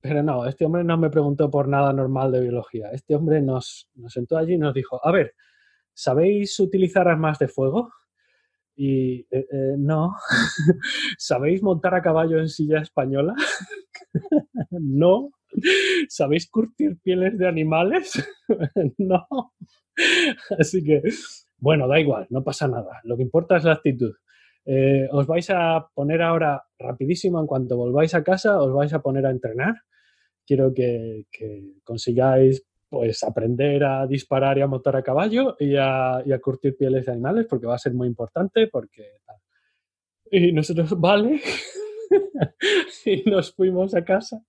pero 0.01 0.23
no, 0.23 0.45
este 0.45 0.65
hombre 0.65 0.83
no 0.83 0.97
me 0.97 1.09
preguntó 1.09 1.49
por 1.49 1.67
nada 1.67 1.93
normal 1.93 2.31
de 2.31 2.41
biología. 2.41 2.89
Este 2.91 3.15
hombre 3.15 3.41
nos, 3.41 3.89
nos 3.95 4.13
sentó 4.13 4.37
allí 4.37 4.53
y 4.53 4.57
nos 4.57 4.73
dijo, 4.73 5.05
a 5.05 5.11
ver, 5.11 5.33
¿sabéis 5.93 6.59
utilizar 6.59 7.07
armas 7.07 7.39
de 7.39 7.47
fuego? 7.47 7.91
Y 8.75 9.21
eh, 9.31 9.47
eh, 9.51 9.75
no. 9.77 10.15
¿Sabéis 11.17 11.61
montar 11.61 11.95
a 11.95 12.01
caballo 12.01 12.39
en 12.39 12.49
silla 12.49 12.79
española? 12.79 13.35
no. 14.71 15.31
¿Sabéis 16.09 16.49
curtir 16.49 16.97
pieles 17.03 17.37
de 17.37 17.47
animales? 17.47 18.11
no. 18.97 19.27
Así 20.57 20.83
que, 20.83 21.01
bueno, 21.57 21.87
da 21.87 21.99
igual, 21.99 22.27
no 22.29 22.43
pasa 22.43 22.67
nada. 22.67 22.99
Lo 23.03 23.15
que 23.15 23.23
importa 23.23 23.57
es 23.57 23.63
la 23.63 23.73
actitud. 23.73 24.13
Eh, 24.65 25.07
os 25.11 25.27
vais 25.27 25.49
a 25.49 25.87
poner 25.93 26.21
ahora 26.21 26.63
rapidísimo, 26.79 27.39
en 27.39 27.47
cuanto 27.47 27.75
volváis 27.77 28.13
a 28.15 28.23
casa, 28.23 28.61
os 28.61 28.73
vais 28.73 28.93
a 28.93 29.01
poner 29.01 29.25
a 29.25 29.31
entrenar. 29.31 29.75
Quiero 30.45 30.73
que, 30.73 31.25
consigáis 31.83 32.65
pues 32.93 33.23
aprender 33.23 33.83
a 33.83 34.05
disparar 34.05 34.59
y 34.59 34.61
a 34.61 34.67
montar 34.67 34.95
a 34.95 35.01
caballo 35.01 35.55
y 35.59 35.75
a, 35.75 36.21
y 36.23 36.31
a, 36.31 36.39
curtir 36.39 36.77
pieles 36.77 37.07
de 37.07 37.13
animales 37.13 37.47
porque 37.49 37.65
va 37.65 37.73
a 37.73 37.79
ser 37.79 37.95
muy 37.95 38.07
importante 38.07 38.67
porque 38.67 39.13
y 40.29 40.51
nosotros 40.51 40.91
vale 40.99 41.41
y 43.05 43.27
nos 43.27 43.51
fuimos 43.51 43.95
a 43.95 44.05
casa 44.05 44.45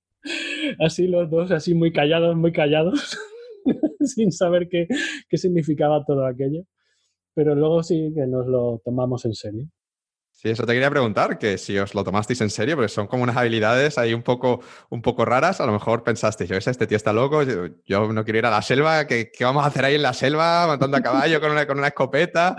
así 0.78 1.06
los 1.06 1.30
dos, 1.30 1.50
así 1.52 1.74
muy 1.74 1.90
callados, 1.90 2.36
muy 2.36 2.52
callados, 2.52 3.18
sin 4.00 4.30
saber 4.30 4.68
qué, 4.68 4.86
qué 5.28 5.36
significaba 5.36 6.04
todo 6.04 6.26
aquello. 6.26 6.64
Pero 7.34 7.54
luego 7.54 7.82
sí 7.82 8.12
que 8.14 8.26
nos 8.26 8.46
lo 8.46 8.80
tomamos 8.84 9.24
en 9.24 9.34
serio. 9.34 9.68
Sí, 10.44 10.50
eso 10.50 10.66
te 10.66 10.74
quería 10.74 10.90
preguntar, 10.90 11.38
que 11.38 11.56
si 11.56 11.78
os 11.78 11.94
lo 11.94 12.04
tomasteis 12.04 12.42
en 12.42 12.50
serio, 12.50 12.76
porque 12.76 12.90
son 12.90 13.06
como 13.06 13.22
unas 13.22 13.34
habilidades 13.34 13.96
ahí 13.96 14.12
un 14.12 14.22
poco, 14.22 14.60
un 14.90 15.00
poco 15.00 15.24
raras. 15.24 15.58
A 15.62 15.64
lo 15.64 15.72
mejor 15.72 16.04
pensasteis, 16.04 16.50
yo, 16.50 16.56
este 16.58 16.86
tío 16.86 16.98
está 16.98 17.14
loco, 17.14 17.42
yo, 17.86 18.12
no 18.12 18.24
quiero 18.24 18.40
ir 18.40 18.44
a 18.44 18.50
la 18.50 18.60
selva, 18.60 19.06
¿qué, 19.06 19.32
¿qué, 19.32 19.42
vamos 19.42 19.64
a 19.64 19.68
hacer 19.68 19.86
ahí 19.86 19.94
en 19.94 20.02
la 20.02 20.12
selva 20.12 20.66
matando 20.66 20.98
a 20.98 21.00
caballo 21.00 21.40
con 21.40 21.50
una, 21.50 21.66
con 21.66 21.78
una 21.78 21.86
escopeta? 21.86 22.56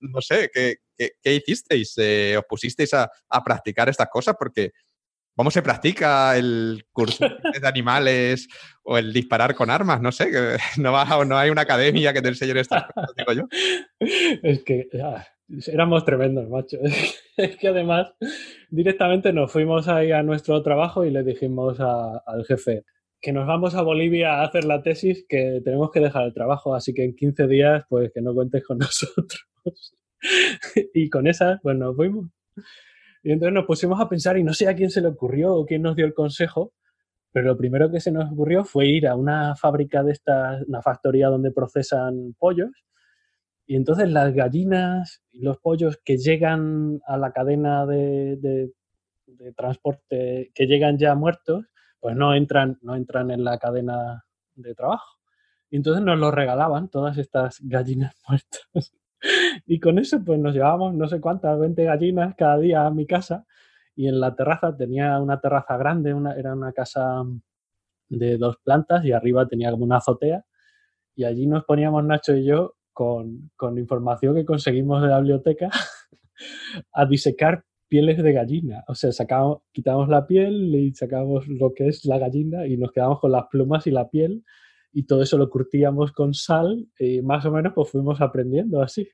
No 0.00 0.22
sé, 0.22 0.50
¿qué, 0.50 0.76
qué, 0.96 1.34
hicisteis? 1.34 1.92
Eh, 1.98 2.36
¿Os 2.38 2.44
pusisteis 2.48 2.94
a, 2.94 3.10
a, 3.28 3.44
practicar 3.44 3.90
estas 3.90 4.08
cosas? 4.08 4.34
Porque 4.38 4.72
¿Cómo 5.34 5.50
se 5.50 5.62
practica 5.62 6.36
el 6.36 6.86
curso 6.92 7.26
de 7.60 7.68
animales 7.68 8.48
o 8.82 8.98
el 8.98 9.12
disparar 9.12 9.54
con 9.54 9.70
armas? 9.70 10.00
No 10.00 10.12
sé, 10.12 10.30
no, 10.78 11.24
no 11.24 11.38
hay 11.38 11.50
una 11.50 11.62
academia 11.62 12.12
que 12.12 12.22
te 12.22 12.28
enseñe 12.28 12.58
estas 12.58 12.84
cosas, 12.92 13.10
digo 13.16 13.32
yo. 13.32 13.48
Es 14.42 14.62
que 14.64 14.88
éramos 15.66 16.04
tremendos, 16.04 16.48
macho. 16.48 16.78
Es 17.36 17.56
que 17.56 17.68
además 17.68 18.12
directamente 18.68 19.32
nos 19.32 19.50
fuimos 19.50 19.88
ahí 19.88 20.12
a 20.12 20.22
nuestro 20.22 20.62
trabajo 20.62 21.06
y 21.06 21.10
le 21.10 21.22
dijimos 21.22 21.78
al 21.80 22.44
jefe 22.46 22.84
que 23.22 23.32
nos 23.32 23.46
vamos 23.46 23.74
a 23.76 23.82
Bolivia 23.82 24.34
a 24.34 24.44
hacer 24.44 24.64
la 24.64 24.82
tesis, 24.82 25.24
que 25.28 25.62
tenemos 25.64 25.92
que 25.92 26.00
dejar 26.00 26.24
el 26.24 26.34
trabajo, 26.34 26.74
así 26.74 26.92
que 26.92 27.04
en 27.04 27.14
15 27.14 27.46
días 27.46 27.84
pues 27.88 28.10
que 28.12 28.20
no 28.20 28.34
cuentes 28.34 28.64
con 28.66 28.78
nosotros. 28.78 29.46
Y 30.94 31.10
con 31.10 31.26
esas 31.26 31.58
pues 31.62 31.76
nos 31.76 31.96
fuimos. 31.96 32.28
Y 33.24 33.32
entonces 33.32 33.54
nos 33.54 33.64
pusimos 33.64 34.00
a 34.00 34.08
pensar 34.08 34.36
y 34.36 34.44
no 34.44 34.52
sé 34.52 34.68
a 34.68 34.74
quién 34.74 34.90
se 34.90 35.00
le 35.00 35.08
ocurrió 35.08 35.54
o 35.54 35.64
quién 35.64 35.82
nos 35.82 35.96
dio 35.96 36.04
el 36.06 36.14
consejo, 36.14 36.72
pero 37.32 37.46
lo 37.46 37.56
primero 37.56 37.90
que 37.90 38.00
se 38.00 38.12
nos 38.12 38.30
ocurrió 38.30 38.64
fue 38.64 38.86
ir 38.86 39.06
a 39.06 39.16
una 39.16 39.56
fábrica 39.56 40.02
de 40.02 40.12
estas, 40.12 40.62
una 40.66 40.82
factoría 40.82 41.28
donde 41.28 41.50
procesan 41.52 42.34
pollos. 42.38 42.70
Y 43.66 43.76
entonces 43.76 44.10
las 44.10 44.34
gallinas 44.34 45.22
y 45.30 45.40
los 45.40 45.58
pollos 45.58 45.98
que 46.04 46.16
llegan 46.16 47.00
a 47.06 47.16
la 47.16 47.32
cadena 47.32 47.86
de, 47.86 48.72
transporte, 49.56 50.50
que 50.54 50.66
llegan 50.66 50.98
ya 50.98 51.14
muertos, 51.14 51.64
pues 52.00 52.16
no 52.16 52.34
entran, 52.34 52.78
no 52.82 52.94
entran 52.94 53.30
en 53.30 53.44
la 53.44 53.58
cadena 53.58 54.24
de 54.54 54.74
trabajo. 54.74 55.18
Y 55.70 55.76
entonces 55.76 56.04
nos 56.04 56.18
lo 56.18 56.30
regalaban 56.30 56.88
todas 56.88 57.18
estas 57.18 57.58
gallinas 57.62 58.14
muertas. 58.28 58.92
y 59.66 59.80
con 59.80 59.98
eso 59.98 60.22
pues 60.24 60.38
nos 60.38 60.54
llevábamos 60.54 60.94
no 60.94 61.08
sé 61.08 61.20
cuántas, 61.20 61.58
20 61.58 61.84
gallinas 61.84 62.34
cada 62.36 62.58
día 62.58 62.86
a 62.86 62.90
mi 62.90 63.06
casa 63.06 63.46
y 63.94 64.08
en 64.08 64.20
la 64.20 64.34
terraza 64.34 64.76
tenía 64.76 65.20
una 65.20 65.40
terraza 65.40 65.76
grande, 65.76 66.12
una, 66.12 66.34
era 66.34 66.54
una 66.54 66.72
casa 66.72 67.22
de 68.08 68.36
dos 68.36 68.56
plantas 68.62 69.04
y 69.04 69.12
arriba 69.12 69.46
tenía 69.46 69.70
como 69.70 69.84
una 69.84 69.98
azotea 69.98 70.44
y 71.14 71.24
allí 71.24 71.46
nos 71.46 71.64
poníamos 71.64 72.04
Nacho 72.04 72.34
y 72.34 72.44
yo 72.44 72.74
con, 72.92 73.50
con 73.56 73.78
información 73.78 74.34
que 74.34 74.44
conseguimos 74.44 75.02
de 75.02 75.08
la 75.08 75.18
biblioteca 75.18 75.70
a 76.92 77.06
disecar 77.06 77.64
pieles 77.88 78.22
de 78.22 78.32
gallina. 78.32 78.84
O 78.88 78.94
sea, 78.94 79.12
sacamos, 79.12 79.58
quitamos 79.70 80.08
la 80.08 80.26
piel 80.26 80.74
y 80.74 80.94
sacamos 80.94 81.46
lo 81.46 81.74
que 81.74 81.88
es 81.88 82.04
la 82.06 82.18
gallina 82.18 82.66
y 82.66 82.76
nos 82.76 82.90
quedamos 82.90 83.20
con 83.20 83.32
las 83.32 83.44
plumas 83.50 83.86
y 83.86 83.90
la 83.90 84.08
piel 84.08 84.42
y 84.92 85.04
todo 85.04 85.22
eso 85.22 85.38
lo 85.38 85.48
curtíamos 85.50 86.12
con 86.12 86.34
sal 86.34 86.88
y 86.98 87.22
más 87.22 87.44
o 87.44 87.50
menos 87.50 87.72
pues 87.74 87.90
fuimos 87.90 88.20
aprendiendo 88.20 88.82
así. 88.82 89.08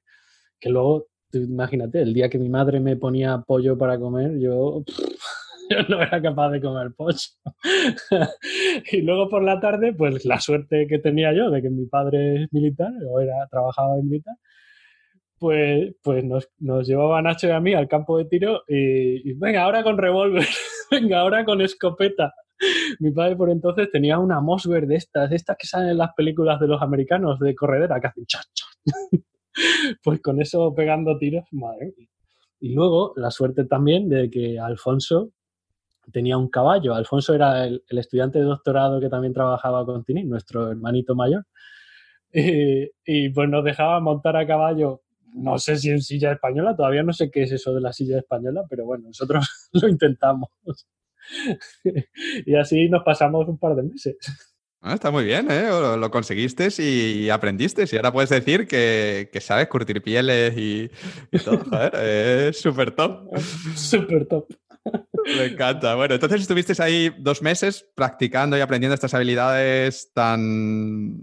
Que 0.61 0.71
luego, 0.71 1.07
imagínate, 1.33 2.03
el 2.03 2.15
día 2.15 2.29
que 2.29 2.39
mi 2.39 2.49
madre 2.49 2.81
me 2.81 2.97
ponía 2.97 3.43
pollo 3.47 3.79
para 3.79 3.99
comer, 3.99 4.39
yo, 4.39 4.83
yo 5.71 5.77
no 5.89 6.03
era 6.03 6.21
capaz 6.21 6.51
de 6.51 6.61
comer 6.61 6.93
pollo. 6.97 7.19
y 8.93 9.03
luego 9.03 9.29
por 9.29 9.43
la 9.43 9.61
tarde, 9.61 9.93
pues 9.93 10.25
la 10.25 10.41
suerte 10.41 10.87
que 10.89 10.99
tenía 10.99 11.33
yo 11.33 11.51
de 11.51 11.63
que 11.63 11.71
mi 11.71 11.87
padre 11.87 12.43
es 12.43 12.53
militar 12.53 12.93
o 13.09 13.21
era, 13.21 13.47
trabajaba 13.51 13.97
de 13.97 14.03
militar, 14.03 14.37
pues, 15.39 15.95
pues 16.03 16.25
nos, 16.25 16.49
nos 16.59 16.87
llevaba 16.87 17.23
Nacho 17.23 17.47
y 17.47 17.51
a 17.51 17.61
mí 17.61 17.75
al 17.75 17.89
campo 17.89 18.19
de 18.19 18.25
tiro 18.25 18.63
y, 18.67 19.33
venga, 19.35 19.63
ahora 19.63 19.83
con 19.83 19.99
revólver, 19.99 20.47
venga, 20.91 21.21
ahora 21.21 21.45
con 21.45 21.61
escopeta. 21.61 22.35
Mi 22.99 23.13
padre 23.13 23.37
por 23.37 23.51
entonces 23.51 23.89
tenía 23.93 24.19
una 24.19 24.41
Mossberg 24.41 24.89
de 24.89 24.97
estas, 24.97 25.31
de 25.31 25.37
estas 25.37 25.57
que 25.57 25.69
salen 25.69 25.91
en 25.91 25.99
las 25.99 26.13
películas 26.15 26.59
de 26.59 26.67
los 26.67 26.83
americanos 26.83 27.39
de 27.39 27.55
corredera, 27.55 28.01
que 28.01 28.09
hacen 28.09 28.27
cha, 28.27 28.41
cha. 28.53 28.67
Pues 30.03 30.21
con 30.21 30.41
eso 30.41 30.73
pegando 30.75 31.19
tiros, 31.19 31.45
madre 31.51 31.95
Y 32.61 32.75
luego 32.75 33.13
la 33.17 33.31
suerte 33.31 33.65
también 33.65 34.09
de 34.09 34.31
que 34.31 34.59
Alfonso 34.59 35.31
tenía 36.13 36.37
un 36.37 36.49
caballo. 36.49 36.95
Alfonso 36.95 37.35
era 37.35 37.65
el, 37.65 37.83
estudiante 37.89 38.39
de 38.39 38.45
doctorado 38.45 39.01
que 39.01 39.09
también 39.09 39.33
trabajaba 39.33 39.85
con 39.85 40.05
Tini, 40.05 40.25
nuestro 40.25 40.71
hermanito 40.71 41.15
mayor. 41.15 41.45
Y, 42.33 42.91
y, 43.05 43.31
pues 43.31 43.49
nos 43.49 43.65
dejaba 43.65 44.01
montar 44.01 44.37
a 44.37 44.47
caballo, 44.47 45.01
no 45.35 45.59
sé 45.59 45.77
si 45.77 45.91
en 45.91 46.03
silla 46.03 46.33
española, 46.33 46.77
todavía 46.77 47.03
no 47.03 47.13
sé 47.13 47.31
qué 47.31 47.43
es 47.43 47.53
eso 47.53 47.75
de 47.75 47.81
la 47.81 47.93
silla 47.93 48.19
española, 48.19 48.65
pero 48.69 48.85
bueno, 48.85 49.07
nosotros 49.09 49.47
lo 49.73 49.89
intentamos. 49.89 50.51
y 52.47 52.55
así 52.55 52.89
nos 52.89 53.03
pasamos 53.03 53.49
un 53.49 53.59
par 53.59 53.75
de 53.75 53.83
meses. 53.83 54.17
Ah, 54.81 54.95
está 54.95 55.11
muy 55.11 55.25
bien, 55.25 55.51
¿eh? 55.51 55.69
Lo, 55.99 56.11
conseguiste 56.11 56.69
y 56.81 57.31
aprendiste. 57.31 57.85
Y 57.91 57.97
ahora 57.97 58.13
puedes 58.13 58.31
decir 58.31 58.69
que, 58.69 59.29
sabes 59.41 59.67
curtir 59.67 60.03
pieles 60.03 60.57
y, 60.57 60.89
todo. 61.45 61.59
Joder, 61.65 61.95
es 61.97 62.61
súper 62.61 62.93
top. 62.93 63.37
Súper 63.75 64.27
top. 64.27 64.47
Me 65.37 65.45
encanta. 65.47 65.95
Bueno, 65.95 66.15
entonces 66.15 66.41
estuviste 66.41 66.81
ahí 66.83 67.13
dos 67.19 67.43
meses 67.43 67.87
practicando 67.95 68.57
y 68.57 68.61
aprendiendo 68.61 68.95
estas 68.95 69.15
habilidades 69.15 70.13
tan, 70.13 71.21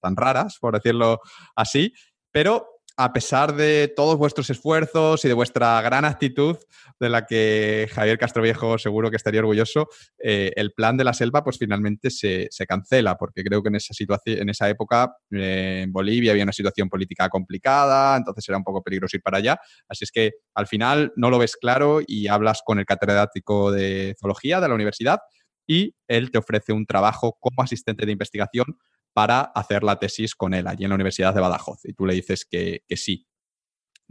tan 0.00 0.16
raras, 0.16 0.58
por 0.60 0.74
decirlo 0.74 1.20
así. 1.54 1.92
Pero 2.30 2.73
a 2.96 3.12
pesar 3.12 3.56
de 3.56 3.92
todos 3.94 4.16
vuestros 4.16 4.50
esfuerzos 4.50 5.24
y 5.24 5.28
de 5.28 5.34
vuestra 5.34 5.80
gran 5.82 6.04
actitud, 6.04 6.56
de 7.00 7.08
la 7.08 7.26
que 7.26 7.88
Javier 7.92 8.18
Castroviejo 8.18 8.78
seguro 8.78 9.10
que 9.10 9.16
estaría 9.16 9.40
orgulloso, 9.40 9.88
eh, 10.22 10.52
el 10.54 10.72
plan 10.72 10.96
de 10.96 11.04
la 11.04 11.12
selva 11.12 11.42
pues 11.42 11.58
finalmente 11.58 12.10
se, 12.10 12.48
cancela, 12.68 13.16
porque 13.16 13.42
creo 13.42 13.62
que 13.62 13.68
en 13.68 13.76
esa, 13.76 13.94
situación, 13.94 14.38
en 14.38 14.48
esa 14.48 14.68
época 14.68 15.16
eh, 15.32 15.80
en 15.84 15.92
Bolivia 15.92 16.30
había 16.32 16.44
una 16.44 16.52
situación 16.52 16.88
política 16.88 17.28
complicada, 17.28 18.16
entonces 18.16 18.48
era 18.48 18.58
un 18.58 18.64
poco 18.64 18.82
peligroso 18.82 19.16
ir 19.16 19.22
para 19.22 19.38
allá. 19.38 19.58
Así 19.88 20.04
es 20.04 20.12
que 20.12 20.32
al 20.54 20.66
final 20.66 21.12
no 21.16 21.30
lo 21.30 21.38
ves 21.38 21.56
claro 21.56 22.00
y 22.06 22.28
hablas 22.28 22.62
con 22.64 22.78
el 22.78 22.86
catedrático 22.86 23.72
de 23.72 24.14
zoología 24.20 24.60
de 24.60 24.68
la 24.68 24.74
universidad 24.74 25.18
y 25.66 25.94
él 26.08 26.30
te 26.30 26.38
ofrece 26.38 26.72
un 26.72 26.86
trabajo 26.86 27.36
como 27.40 27.62
asistente 27.62 28.06
de 28.06 28.12
investigación 28.12 28.78
para 29.14 29.40
hacer 29.40 29.82
la 29.84 29.98
tesis 29.98 30.34
con 30.34 30.52
él 30.52 30.66
allí 30.66 30.84
en 30.84 30.90
la 30.90 30.96
Universidad 30.96 31.32
de 31.32 31.40
Badajoz. 31.40 31.80
Y 31.84 31.94
tú 31.94 32.04
le 32.04 32.14
dices 32.14 32.44
que, 32.44 32.82
sí. 32.90 33.26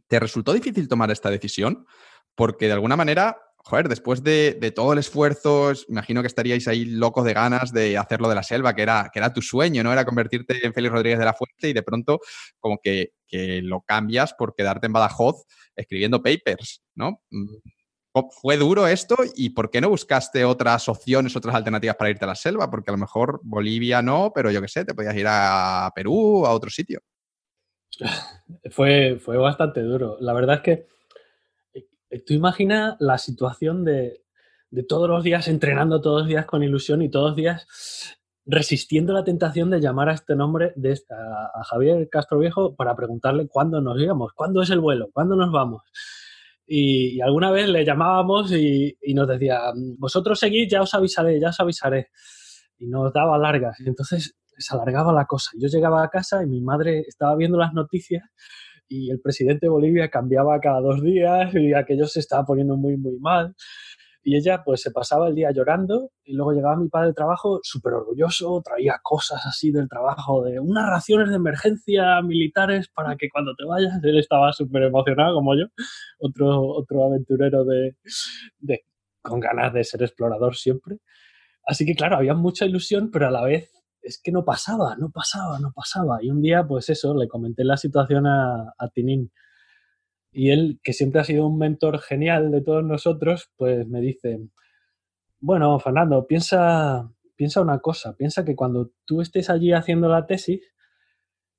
¿Te 0.07 0.19
resultó 0.19 0.53
difícil 0.53 0.87
tomar 0.87 1.11
esta 1.11 1.29
decisión? 1.29 1.85
Porque 2.35 2.67
de 2.67 2.73
alguna 2.73 2.95
manera, 2.95 3.37
joder, 3.57 3.89
después 3.89 4.23
de, 4.23 4.71
todo 4.73 4.93
el 4.93 4.99
esfuerzo, 4.99 5.73
imagino 5.89 6.21
que 6.21 6.27
estaríais 6.27 6.67
ahí 6.67 6.85
locos 6.85 7.25
de 7.25 7.33
ganas 7.33 7.73
de 7.73 7.97
hacerlo 7.97 8.29
de 8.29 8.35
la 8.35 8.43
selva, 8.43 8.73
que 8.73 8.81
era, 8.81 9.09
que 9.13 9.19
era 9.19 9.33
tu 9.33 9.41
sueño, 9.41 9.83
¿no? 9.83 9.91
Era 9.91 10.05
convertirte 10.05 10.65
en 10.65 10.73
Félix 10.73 10.93
Rodríguez 10.93 11.19
de 11.19 11.25
la 11.25 11.33
Fuente 11.33 11.69
y 11.69 11.73
de 11.73 11.83
pronto 11.83 12.19
como 12.59 12.79
que, 12.81 13.09
que 13.27 13.61
lo 13.61 13.81
cambias 13.81 14.33
por 14.33 14.55
quedarte 14.55 14.87
en 14.87 14.93
Badajoz 14.93 15.43
escribiendo 15.75 16.23
papers, 16.23 16.81
¿no? 16.95 17.21
¿Fue 18.29 18.57
duro 18.57 18.85
esto 18.85 19.17
y 19.35 19.49
por 19.49 19.71
qué 19.71 19.81
no 19.81 19.89
buscaste 19.89 20.45
otras 20.45 20.87
opciones, 20.87 21.35
otras 21.35 21.55
alternativas 21.55 21.95
para 21.95 22.11
irte 22.11 22.25
a 22.25 22.27
la 22.27 22.35
selva? 22.35 22.69
Porque 22.69 22.91
a 22.91 22.93
lo 22.93 22.99
mejor 22.99 23.39
Bolivia 23.43 24.03
no, 24.03 24.31
pero 24.33 24.51
yo 24.51 24.61
qué 24.61 24.67
sé, 24.67 24.85
te 24.85 24.93
podías 24.93 25.15
ir 25.15 25.25
a 25.27 25.91
Perú, 25.95 26.45
a 26.45 26.51
otro 26.51 26.69
sitio. 26.69 26.99
Fue, 28.71 29.19
fue 29.19 29.37
bastante 29.37 29.81
duro. 29.81 30.17
La 30.19 30.33
verdad 30.33 30.57
es 30.57 30.61
que 30.61 30.87
eh, 32.13 32.19
tú 32.19 32.33
imaginas 32.33 32.95
la 32.99 33.17
situación 33.17 33.83
de, 33.83 34.21
todos 34.87 35.09
los 35.09 35.23
días 35.23 35.47
entrenando, 35.47 36.01
todos 36.01 36.21
los 36.21 36.27
días 36.27 36.45
con 36.45 36.63
ilusión 36.63 37.01
y 37.01 37.09
todos 37.09 37.31
los 37.31 37.35
días 37.35 37.67
resistiendo 38.45 39.13
la 39.13 39.23
tentación 39.23 39.69
de 39.69 39.79
llamar 39.79 40.09
a 40.09 40.13
este 40.13 40.35
nombre, 40.35 40.73
de 40.75 40.99
a 41.09 41.63
Javier 41.63 42.09
Castro 42.09 42.39
Viejo, 42.39 42.75
para 42.75 42.95
preguntarle 42.95 43.47
cuándo 43.47 43.81
nos 43.81 43.99
íbamos, 43.99 44.33
cuándo 44.33 44.61
es 44.61 44.69
el 44.69 44.79
vuelo, 44.79 45.09
cuándo 45.13 45.35
nos 45.35 45.51
vamos. 45.51 45.81
Y, 46.65 47.21
alguna 47.21 47.51
vez 47.51 47.67
le 47.69 47.85
llamábamos 47.85 48.51
y, 48.51 48.95
nos 49.13 49.27
decía, 49.27 49.59
vosotros 49.97 50.39
seguid, 50.39 50.69
ya 50.69 50.81
os 50.81 50.93
avisaré, 50.93 51.39
ya 51.39 51.49
os 51.49 51.59
avisaré. 51.59 52.09
Y 52.77 52.87
nos 52.87 53.11
daba 53.13 53.37
largas. 53.37 53.79
Y 53.79 53.87
entonces 53.87 54.35
se 54.57 54.75
alargaba 54.75 55.13
la 55.13 55.25
cosa. 55.25 55.51
Yo 55.57 55.67
llegaba 55.67 56.03
a 56.03 56.09
casa 56.09 56.43
y 56.43 56.47
mi 56.47 56.61
madre 56.61 57.01
estaba 57.07 57.35
viendo 57.35 57.57
las 57.57 57.73
noticias 57.73 58.23
y 58.87 59.09
el 59.09 59.19
presidente 59.19 59.65
de 59.65 59.69
Bolivia 59.69 60.09
cambiaba 60.09 60.59
cada 60.59 60.79
dos 60.79 61.01
días 61.01 61.53
y 61.55 61.73
aquello 61.73 62.05
se 62.05 62.19
estaba 62.19 62.45
poniendo 62.45 62.77
muy, 62.77 62.97
muy 62.97 63.17
mal. 63.19 63.55
Y 64.23 64.37
ella 64.37 64.63
pues 64.63 64.81
se 64.81 64.91
pasaba 64.91 65.27
el 65.27 65.35
día 65.35 65.51
llorando 65.51 66.11
y 66.23 66.33
luego 66.33 66.53
llegaba 66.53 66.77
mi 66.77 66.87
padre 66.87 67.07
de 67.09 67.13
trabajo 67.13 67.59
súper 67.61 67.93
orgulloso, 67.93 68.61
traía 68.63 68.99
cosas 69.03 69.45
así 69.45 69.71
del 69.71 69.89
trabajo, 69.89 70.43
de 70.43 70.59
unas 70.59 70.89
raciones 70.89 71.29
de 71.29 71.35
emergencia 71.35 72.21
militares 72.21 72.87
para 72.87 73.17
que 73.17 73.29
cuando 73.29 73.53
te 73.55 73.65
vayas, 73.65 74.01
él 74.01 74.17
estaba 74.17 74.53
súper 74.53 74.83
emocionado 74.83 75.35
como 75.35 75.55
yo, 75.55 75.65
otro, 76.19 76.67
otro 76.67 77.05
aventurero 77.05 77.65
de, 77.65 77.97
de, 78.59 78.85
con 79.21 79.41
ganas 79.41 79.73
de 79.73 79.83
ser 79.83 80.01
explorador 80.03 80.55
siempre. 80.55 80.99
Así 81.65 81.85
que 81.85 81.95
claro, 81.95 82.17
había 82.17 82.33
mucha 82.33 82.65
ilusión, 82.65 83.09
pero 83.11 83.27
a 83.27 83.31
la 83.31 83.43
vez 83.43 83.71
es 84.01 84.21
que 84.21 84.31
no 84.31 84.45
pasaba, 84.45 84.95
no 84.97 85.11
pasaba, 85.11 85.59
no 85.59 85.71
pasaba. 85.73 86.19
Y 86.21 86.29
un 86.29 86.41
día, 86.41 86.65
pues 86.67 86.89
eso, 86.89 87.15
le 87.15 87.27
comenté 87.27 87.63
la 87.63 87.77
situación 87.77 88.27
a, 88.27 88.73
a 88.77 88.87
Tinín 88.89 89.31
y 90.33 90.49
él, 90.49 90.79
que 90.83 90.93
siempre 90.93 91.21
ha 91.21 91.23
sido 91.23 91.47
un 91.47 91.57
mentor 91.57 91.99
genial 91.99 92.51
de 92.51 92.61
todos 92.61 92.83
nosotros, 92.83 93.51
pues 93.55 93.87
me 93.87 94.01
dice, 94.01 94.39
bueno, 95.39 95.79
Fernando, 95.79 96.25
piensa, 96.25 97.11
piensa 97.35 97.61
una 97.61 97.79
cosa, 97.79 98.15
piensa 98.15 98.43
que 98.43 98.55
cuando 98.55 98.91
tú 99.05 99.21
estés 99.21 99.49
allí 99.49 99.73
haciendo 99.73 100.09
la 100.09 100.25
tesis, 100.25 100.61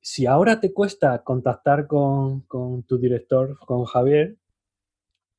si 0.01 0.27
ahora 0.27 0.61
te 0.61 0.72
cuesta 0.72 1.22
contactar 1.22 1.87
con, 1.87 2.47
tu 2.87 2.99
director, 2.99 3.59
con 3.61 3.85
Javier, 3.85 4.37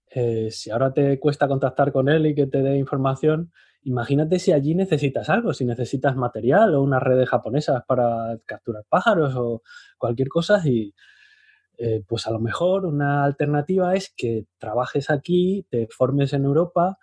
eh, 0.10 0.50
si 0.50 0.72
ahora 0.72 0.94
te 0.94 1.20
cuesta 1.20 1.48
contactar 1.48 1.92
con 1.92 2.10
él 2.10 2.26
y 2.28 2.36
que 2.36 2.48
te 2.48 2.64
dé 2.64 2.78
información, 2.78 3.52
imagínate 3.84 4.40
si 4.40 4.54
allí 4.54 4.74
necesitas 4.76 5.30
algo, 5.30 5.54
si 5.54 5.66
necesitas 5.66 6.16
material 6.16 6.74
o 6.74 6.82
unas 6.82 7.04
redes 7.04 7.30
japonesas 7.30 7.84
para 7.86 8.40
capturar 8.46 8.86
pájaros 8.90 9.36
o 9.36 9.62
cualquier 9.98 10.30
cosa 10.30 10.62
y 10.66 10.94
eh, 11.78 12.04
pues 12.08 12.28
a 12.28 12.32
lo 12.32 12.40
mejor 12.40 12.86
una 12.86 13.24
alternativa 13.24 13.96
es 13.96 14.14
que 14.16 14.46
trabajes 14.58 15.10
aquí, 15.10 15.66
te 15.70 15.88
formes 15.88 16.34
en 16.34 16.46
Europa 16.46 16.98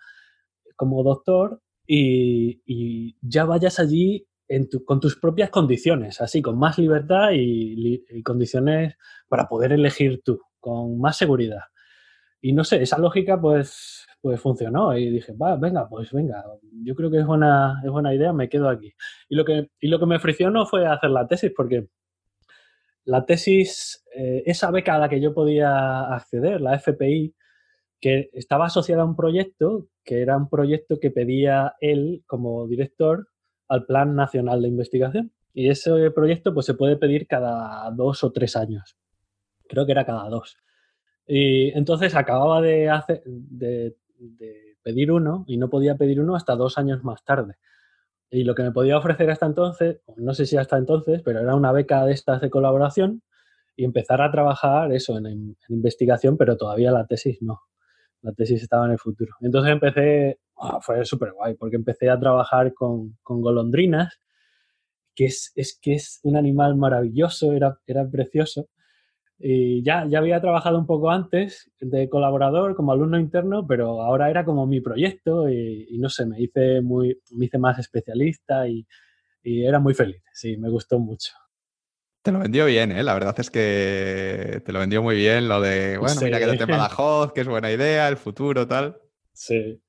como 0.75 1.03
doctor 1.03 1.61
y, 1.87 3.15
ya 3.21 3.45
vayas 3.45 3.79
allí 3.79 4.27
con 4.85 4.99
tus 4.99 5.17
propias 5.19 5.49
condiciones, 5.49 6.21
así, 6.21 6.41
con 6.41 6.57
más 6.57 6.77
libertad 6.77 7.29
y, 7.33 8.03
condiciones 8.23 8.95
para 9.27 9.47
poder 9.47 9.73
elegir 9.73 10.21
tú, 10.23 10.39
con 10.59 10.99
más 10.99 11.17
seguridad. 11.17 11.61
Y 12.41 12.53
no 12.53 12.63
sé, 12.63 12.81
esa 12.81 12.97
lógica 12.97 13.39
pues, 13.39 14.05
pues 14.21 14.39
funcionó 14.41 14.97
y 14.97 15.09
dije, 15.09 15.33
va, 15.33 15.55
venga, 15.55 15.87
pues 15.87 16.11
venga, 16.11 16.43
yo 16.83 16.93
creo 16.95 17.09
que 17.09 17.19
es 17.19 17.25
buena, 17.25 17.81
es 17.83 17.89
buena 17.89 18.13
idea, 18.13 18.33
me 18.33 18.49
quedo 18.49 18.69
aquí. 18.69 18.93
Y 19.29 19.35
lo, 19.35 19.45
que, 19.45 19.69
y 19.79 19.87
lo 19.87 19.99
que 19.99 20.05
me 20.05 20.17
ofreció 20.17 20.49
no 20.49 20.65
fue 20.65 20.85
hacer 20.85 21.09
la 21.09 21.27
tesis, 21.27 21.51
porque 21.55 21.87
la 23.05 23.25
tesis, 23.25 24.02
eh, 24.15 24.43
esa 24.45 24.71
beca 24.71 24.95
a 24.95 24.99
la 24.99 25.09
que 25.09 25.21
yo 25.21 25.33
podía 25.33 26.13
acceder, 26.13 26.61
la 26.61 26.75
FPI, 26.75 27.33
que 27.99 28.29
estaba 28.33 28.65
asociada 28.65 29.03
a 29.03 29.05
un 29.05 29.15
proyecto, 29.15 29.87
que 30.03 30.21
era 30.21 30.37
un 30.37 30.49
proyecto 30.49 30.99
que 30.99 31.11
pedía 31.11 31.75
él 31.79 32.23
como 32.27 32.67
director 32.67 33.29
al 33.67 33.85
Plan 33.85 34.15
Nacional 34.15 34.61
de 34.61 34.67
Investigación. 34.67 35.31
Y 35.53 35.69
ese 35.69 36.11
proyecto 36.11 36.53
pues, 36.53 36.65
se 36.65 36.73
puede 36.73 36.97
pedir 36.97 37.27
cada 37.27 37.89
dos 37.91 38.23
o 38.23 38.31
tres 38.31 38.55
años. 38.55 38.97
Creo 39.67 39.85
que 39.85 39.93
era 39.93 40.05
cada 40.05 40.27
dos. 40.29 40.57
Y 41.25 41.69
entonces 41.77 42.15
acababa 42.15 42.61
de, 42.61 42.89
hacer, 42.89 43.23
de 43.25 43.95
pedir 44.83 45.11
uno 45.11 45.45
y 45.47 45.57
no 45.57 45.69
podía 45.69 45.95
pedir 45.95 46.19
uno 46.19 46.35
hasta 46.35 46.55
dos 46.55 46.77
años 46.77 47.03
más 47.03 47.23
tarde. 47.23 47.55
Y 48.29 48.43
lo 48.43 48.55
que 48.55 48.63
me 48.63 48.71
podía 48.71 48.97
ofrecer 48.97 49.29
hasta 49.29 49.45
entonces, 49.45 50.01
no 50.17 50.33
sé 50.33 50.45
si 50.45 50.57
hasta 50.57 50.77
entonces, 50.77 51.21
pero 51.23 51.39
era 51.39 51.55
una 51.55 51.71
beca 51.71 52.05
de 52.05 52.13
estas 52.13 52.41
de 52.41 52.49
colaboración 52.49 53.21
y 53.75 53.85
empezar 53.85 54.21
a 54.21 54.31
trabajar 54.31 54.91
eso 54.91 55.17
en, 55.17 55.57
investigación, 55.69 56.37
pero 56.37 56.57
todavía 56.57 56.91
la 56.91 57.05
tesis 57.05 57.41
no. 57.41 57.61
La 58.21 58.31
tesis 58.33 58.61
estaba 58.61 58.85
en 58.85 58.93
el 58.93 58.99
futuro. 58.99 59.33
Entonces 59.41 59.71
empecé, 59.71 60.39
ah, 60.57 60.79
fue 60.81 61.03
súper 61.05 61.33
guay, 61.33 61.55
porque 61.55 61.75
empecé 61.75 62.09
a 62.09 62.19
trabajar 62.19 62.73
con, 62.73 63.17
con 63.21 63.41
golondrinas, 63.41 64.19
que 65.15 65.25
es, 65.25 65.51
es, 65.55 65.77
que 65.81 65.93
es 65.93 66.19
un 66.23 66.37
animal 66.37 66.75
maravilloso, 66.75 67.53
era, 67.53 67.79
era 67.85 68.07
precioso. 68.09 68.69
Y 69.45 69.83
ya, 69.83 70.07
ya 70.07 70.19
había 70.19 70.39
trabajado 70.39 70.77
un 70.79 70.85
poco 70.85 71.11
antes 71.11 71.69
de 71.79 72.07
colaborador 72.07 72.75
como 72.75 72.93
alumno 72.93 73.19
interno, 73.19 73.67
pero 73.67 74.01
ahora 74.01 74.29
era 74.29 74.45
como 74.45 74.65
mi 74.67 74.79
proyecto 74.79 75.49
y, 75.49 75.97
no 75.99 76.09
sé, 76.09 76.25
me 76.25 76.41
hice, 76.41 76.81
muy, 76.81 77.19
me 77.31 77.47
hice 77.47 77.57
más 77.57 77.77
especialista 77.79 78.67
y, 78.67 78.87
era 79.43 79.79
muy 79.79 79.93
feliz. 79.93 80.23
Sí, 80.31 80.55
me 80.55 80.69
gustó 80.69 80.99
mucho. 80.99 81.33
Te 82.23 82.31
lo 82.31 82.39
vendió 82.39 82.65
bien, 82.65 82.93
¿eh? 82.93 83.03
La 83.03 83.13
verdad 83.13 83.35
es 83.37 83.51
que 83.51 84.61
te 84.65 84.71
lo 84.71 84.79
vendió 84.79 85.03
muy 85.03 85.15
bien 85.15 85.49
lo 85.49 85.59
de, 85.59 85.97
bueno, 85.97 86.21
mira 86.21 86.39
que 86.39 86.57
te 86.57 86.65
Badajoz, 86.65 87.33
que 87.33 87.41
es 87.41 87.47
buena 87.47 87.69
idea, 87.69 88.07
el 88.07 88.15
futuro, 88.15 88.65
tal. 88.65 88.97
Sí. 89.33 89.81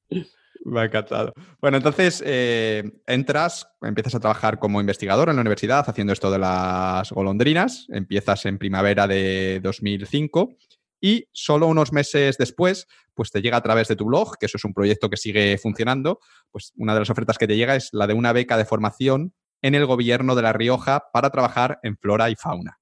Me 0.65 0.81
ha 0.81 0.85
encantado. 0.85 1.33
Bueno, 1.61 1.77
entonces 1.77 2.21
eh, 2.27 2.91
entras, 3.07 3.69
empiezas 3.83 4.17
a 4.17 4.21
trabajar 4.21 4.59
como 4.59 4.81
investigador 4.81 5.29
en 5.29 5.37
la 5.37 5.43
universidad 5.43 5.89
haciendo 5.89 6.13
esto 6.13 6.29
de 6.33 6.41
las 6.41 7.13
golondrinas, 7.13 7.87
empiezas 7.91 8.47
en 8.47 8.59
primavera 8.59 9.07
de 9.07 9.61
2005 9.63 10.57
y 11.01 11.29
solo 11.31 11.69
unos 11.69 11.93
meses 11.93 12.37
después, 12.37 12.89
pues 13.13 13.31
te 13.31 13.43
llega 13.43 13.59
a 13.59 13.63
través 13.63 13.87
de 13.87 13.95
tu 13.95 14.07
blog, 14.07 14.39
que 14.39 14.47
eso 14.47 14.57
es 14.57 14.65
un 14.65 14.75
proyecto 14.75 15.09
que 15.09 15.19
sigue 15.19 15.57
funcionando, 15.59 16.19
pues 16.51 16.73
una 16.79 16.95
de 16.95 17.01
las 17.01 17.11
ofertas 17.11 17.39
que 17.39 17.47
te 17.47 17.57
llega 17.57 17.77
es 17.77 17.91
la 17.93 18.09
de 18.09 18.15
una 18.15 18.33
beca 18.33 18.57
de 18.57 18.65
formación 18.65 19.35
en 19.65 19.75
el 19.75 19.87
gobierno 19.87 20.35
de 20.35 20.43
La 20.43 20.53
Rioja 20.53 21.07
para 21.11 21.31
trabajar 21.31 21.79
en 21.83 21.97
flora 21.97 22.29
y 22.29 22.37
fauna. 22.37 22.79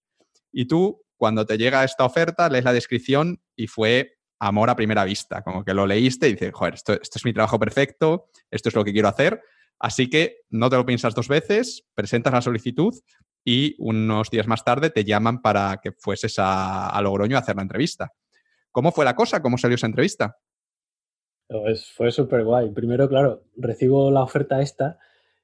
Y 0.51 0.67
tú, 0.67 1.01
cuando 1.17 1.47
te 1.47 1.57
llega 1.57 1.85
esta 1.85 2.05
oferta, 2.05 2.49
lees 2.49 2.65
la 2.65 2.73
descripción 2.73 3.41
y 3.55 3.69
fue 3.69 4.17
amor 4.41 4.69
a 4.69 4.75
primera 4.75 5.05
vista, 5.05 5.43
como 5.43 5.65
que 5.65 5.75
lo 5.75 5.87
leíste 5.87 6.29
y 6.29 6.33
dices, 6.33 6.51
joder, 6.53 6.75
esto, 6.75 6.95
es 6.95 7.25
mi 7.25 7.33
trabajo 7.33 7.57
perfecto, 7.61 8.31
esto 8.51 8.69
es 8.69 8.75
lo 8.75 8.83
que 8.85 8.93
quiero 8.93 9.07
hacer. 9.07 9.41
Así 9.79 10.11
que 10.11 10.39
no 10.51 10.69
te 10.71 10.77
lo 10.77 10.85
piensas 10.85 11.15
dos 11.15 11.29
veces, 11.29 11.87
presentas 11.95 12.33
la 12.33 12.43
solicitud 12.43 12.93
y 13.45 13.77
unos 13.79 14.29
días 14.31 14.49
más 14.49 14.65
tarde 14.65 14.91
te 14.91 15.05
llaman 15.05 15.41
para 15.41 15.79
que 15.81 15.93
fueses 15.93 16.35
a, 16.39 17.01
Logroño 17.01 17.37
a 17.37 17.41
hacer 17.41 17.55
la 17.55 17.63
entrevista. 17.63 18.13
¿Cómo 18.73 18.91
fue 18.91 19.05
la 19.05 19.15
cosa? 19.15 19.41
¿Cómo 19.41 19.57
salió 19.57 19.77
esa 19.77 19.87
entrevista? 19.87 20.37
Pues 21.47 21.93
fue 21.93 22.11
súper 22.11 22.43
guay. 22.43 22.73
Primero, 22.73 23.09
claro, 23.09 23.45
recibo 23.57 24.11
la 24.11 24.25
oferta 24.25 24.61
esta 24.61 24.99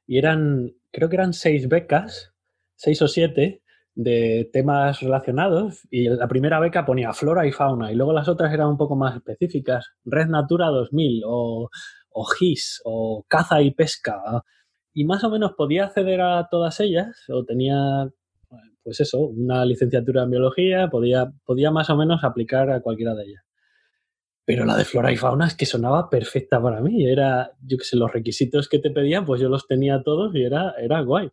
y 0.09 0.19
eran, 0.19 0.73
creo 0.91 1.09
que 1.09 1.17
eran 1.17 1.33
seis 1.35 1.69
becas, 1.69 2.33
seis 2.75 3.01
o 3.03 3.07
siete, 3.07 3.63
de 3.95 4.49
temas 4.53 5.01
relacionados 5.01 5.87
y 5.91 6.09
la 6.09 6.29
primera 6.29 6.61
beca 6.61 6.87
ponía 6.87 7.13
flora 7.13 7.47
y 7.49 7.53
fauna 7.53 7.91
y 7.91 7.97
luego 7.97 8.13
las 8.13 8.29
otras 8.29 8.53
eran 8.55 8.69
un 8.69 8.77
poco 8.77 8.95
más 8.95 9.17
específicas, 9.17 9.89
Red 10.05 10.29
Natura 10.29 10.69
2000 10.69 11.23
o, 11.27 11.69
o 12.11 12.25
GIS 12.25 12.81
o 12.85 13.25
caza 13.29 13.61
y 13.61 13.73
pesca 13.73 14.23
y 14.95 15.05
más 15.05 15.25
o 15.25 15.31
menos 15.31 15.53
podía 15.57 15.87
acceder 15.87 16.21
a 16.21 16.49
todas 16.49 16.79
ellas 16.81 17.25
o 17.29 17.45
tenía, 17.45 18.09
pues 18.85 19.01
eso, 19.01 19.21
una 19.21 19.65
licenciatura 19.65 20.23
en 20.23 20.31
biología, 20.31 20.89
podía, 20.89 21.33
podía 21.45 21.71
más 21.73 21.91
o 21.91 21.97
menos 21.97 22.23
aplicar 22.25 22.71
a 22.71 22.81
cualquiera 22.81 23.15
de 23.15 23.25
ellas. 23.25 23.48
Pero 24.49 24.65
la 24.65 24.79
de 24.79 24.87
flora 24.87 25.13
y 25.13 25.17
fauna 25.19 25.47
es 25.47 25.55
que 25.55 25.67
sonaba 25.67 26.09
perfecta 26.09 26.59
para 26.59 26.81
mí. 26.81 27.07
Era, 27.07 27.53
yo 27.61 27.77
qué 27.77 27.85
sé, 27.85 27.99
los 27.99 28.11
requisitos 28.11 28.67
que 28.67 28.79
te 28.79 28.91
pedían, 28.91 29.27
pues 29.27 29.43
yo 29.43 29.51
los 29.51 29.67
tenía 29.67 30.03
todos 30.03 30.35
y 30.35 30.43
era, 30.43 30.75
era 30.81 31.03
guay. 31.03 31.29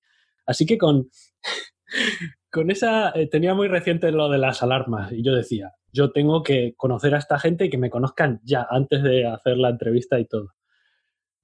Así 0.46 0.66
que 0.66 0.78
con, 0.78 1.08
con 2.52 2.72
esa, 2.72 3.12
eh, 3.12 3.30
tenía 3.30 3.54
muy 3.54 3.70
reciente 3.70 4.12
lo 4.12 4.30
de 4.30 4.38
las 4.38 4.62
alarmas 4.64 5.14
y 5.14 5.24
yo 5.24 5.34
decía, 5.34 5.72
yo 5.94 6.12
tengo 6.12 6.44
que 6.44 6.74
conocer 6.76 7.16
a 7.16 7.20
esta 7.20 7.40
gente 7.40 7.64
y 7.64 7.70
que 7.70 7.78
me 7.78 7.90
conozcan 7.90 8.42
ya 8.44 8.68
antes 8.70 9.02
de 9.02 9.26
hacer 9.26 9.56
la 9.60 9.70
entrevista 9.70 10.20
y 10.20 10.26
todo. 10.26 10.50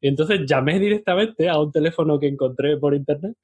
Y 0.02 0.10
entonces 0.10 0.42
llamé 0.46 0.78
directamente 0.78 1.48
a 1.48 1.58
un 1.58 1.72
teléfono 1.72 2.20
que 2.20 2.28
encontré 2.28 2.76
por 2.76 2.96
internet 2.96 3.38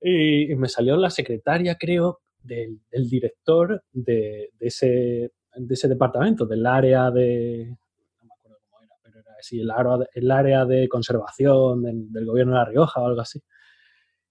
y, 0.00 0.54
me 0.54 0.70
salió 0.70 0.96
la 0.96 1.10
secretaria, 1.10 1.76
creo, 1.78 2.20
del, 2.42 2.80
director 2.90 3.84
de, 3.92 4.48
ese, 4.60 5.32
de 5.66 5.74
ese 5.74 5.88
departamento, 5.88 6.46
del 6.46 6.66
área 6.66 7.10
de, 7.10 7.76
no 8.20 8.26
me 8.26 8.34
acuerdo 8.34 8.58
cómo 8.68 8.82
era, 8.82 8.94
pero 9.02 9.20
era 9.20 9.32
así, 9.38 9.60
el 9.60 9.70
área, 9.70 10.06
el 10.14 10.30
área 10.30 10.64
de 10.64 10.88
conservación 10.88 11.82
del, 11.82 12.26
gobierno 12.26 12.52
de 12.52 12.58
La 12.58 12.64
Rioja 12.64 13.00
o 13.00 13.06
algo 13.06 13.20
así. 13.20 13.40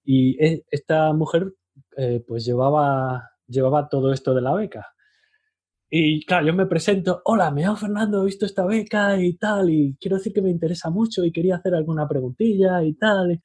Y 0.03 0.43
e, 0.43 0.65
esta 0.71 1.13
mujer 1.13 1.53
eh, 1.97 2.23
pues 2.27 2.45
llevaba, 2.45 3.31
llevaba 3.47 3.89
todo 3.89 4.13
esto 4.13 4.33
de 4.33 4.41
la 4.41 4.53
beca. 4.53 4.87
Y 5.91 6.23
claro, 6.25 6.47
yo 6.47 6.53
me 6.53 6.67
presento, 6.67 7.21
hola, 7.25 7.49
me 7.51 7.63
llamo 7.63 7.75
Fernando, 7.77 8.21
he 8.21 8.25
visto 8.25 8.45
esta 8.45 8.65
beca 8.65 9.19
y 9.19 9.37
tal, 9.37 9.71
y 9.71 9.97
quiero 9.99 10.17
decir 10.17 10.33
que 10.33 10.41
me 10.41 10.51
interesa 10.51 10.91
mucho 10.91 11.25
y 11.25 11.31
quería 11.31 11.55
hacer 11.55 11.73
alguna 11.73 12.07
preguntilla 12.07 12.83
y 12.83 12.93
tal. 12.93 13.41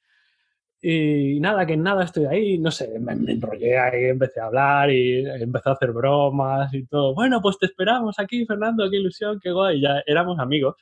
Y, 0.87 1.39
nada, 1.39 1.65
que 1.65 1.75
nada, 1.77 2.03
estoy 2.03 2.25
ahí, 2.25 2.59
no 2.59 2.69
sé, 2.69 2.99
me, 2.99 3.13
enrollé 3.13 3.77
ahí, 3.77 4.05
empecé 4.05 4.39
a 4.39 4.45
hablar 4.45 4.91
y 4.91 5.25
empecé 5.25 5.69
a 5.69 5.73
hacer 5.73 5.91
bromas 5.91 6.71
y 6.75 6.85
todo. 6.85 7.15
Bueno, 7.15 7.41
pues 7.41 7.57
te 7.57 7.65
esperamos 7.65 8.19
aquí, 8.19 8.45
Fernando, 8.45 8.87
qué 8.89 8.97
ilusión, 8.97 9.39
qué 9.41 9.51
guay, 9.51 9.81
ya 9.81 10.03
éramos 10.05 10.37
amigos. 10.39 10.75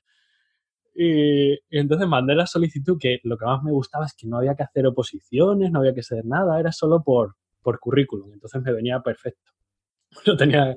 Y, 0.96 1.54
y, 1.54 1.60
entonces 1.70 2.08
mandé 2.08 2.36
la 2.36 2.46
solicitud, 2.48 2.98
que 3.00 3.20
lo 3.24 3.38
que 3.38 3.46
más 3.46 3.64
me 3.64 3.72
gustaba 3.72 4.06
es 4.06 4.14
que 4.14 4.28
no 4.28 4.38
había 4.38 4.56
que 4.56 4.64
hacer 4.64 4.86
oposiciones, 4.88 5.72
no 5.72 5.80
había 5.80 5.94
que 5.94 6.02
hacer 6.02 6.26
nada, 6.26 6.60
era 6.60 6.72
solo 6.74 7.02
por, 7.02 7.36
por 7.62 7.80
currículum, 7.80 8.34
entonces 8.34 8.62
me 8.62 8.74
venía 8.74 9.00
perfecto. 9.00 9.54
no 10.28 10.36
tenía, 10.38 10.76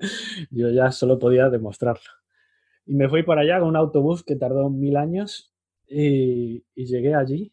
yo 0.50 0.70
ya 0.70 0.92
solo 0.92 1.18
podía 1.18 1.50
demostrarlo. 1.50 2.10
Y 2.86 2.94
me 2.94 3.08
fui 3.08 3.24
para 3.24 3.42
allá 3.42 3.58
con 3.58 3.70
un 3.70 3.76
autobús 3.76 4.22
que 4.22 4.36
tardó 4.36 4.70
mil 4.70 4.96
años 4.96 5.52
y, 5.88 6.64
llegué 6.76 7.14
allí. 7.14 7.52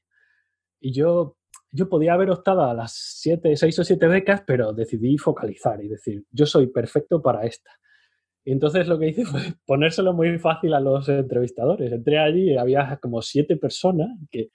Y 0.79 0.93
yo, 0.93 1.37
yo 1.73 1.89
podía 1.89 2.13
haber 2.13 2.29
optado 2.29 2.63
a 2.63 2.73
las 2.73 2.93
siete, 2.93 3.55
seis 3.57 3.77
o 3.79 3.83
siete 3.83 4.07
becas, 4.07 4.43
pero 4.47 4.71
decidí 4.71 5.17
focalizar 5.17 5.83
y 5.83 5.89
decir, 5.89 6.23
yo 6.31 6.45
soy 6.45 6.67
perfecto 6.67 7.21
para 7.21 7.43
esta. 7.45 7.71
Y 8.45 8.51
entonces 8.51 8.87
lo 8.87 8.99
que 8.99 9.09
hice 9.09 9.25
fue 9.25 9.41
ponérselo 9.65 10.13
muy 10.13 10.37
fácil 10.39 10.73
a 10.73 10.79
los 10.79 11.09
entrevistadores. 11.09 11.91
Entré 11.91 12.19
allí 12.19 12.51
y 12.51 12.57
había 12.57 12.97
como 13.01 13.21
siete 13.21 13.57
personas 13.57 14.09
que, 14.31 14.51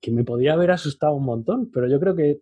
que 0.00 0.10
me 0.10 0.24
podía 0.24 0.54
haber 0.54 0.70
asustado 0.70 1.14
un 1.14 1.24
montón, 1.24 1.70
pero 1.70 1.88
yo 1.88 2.00
creo 2.00 2.16
que 2.16 2.40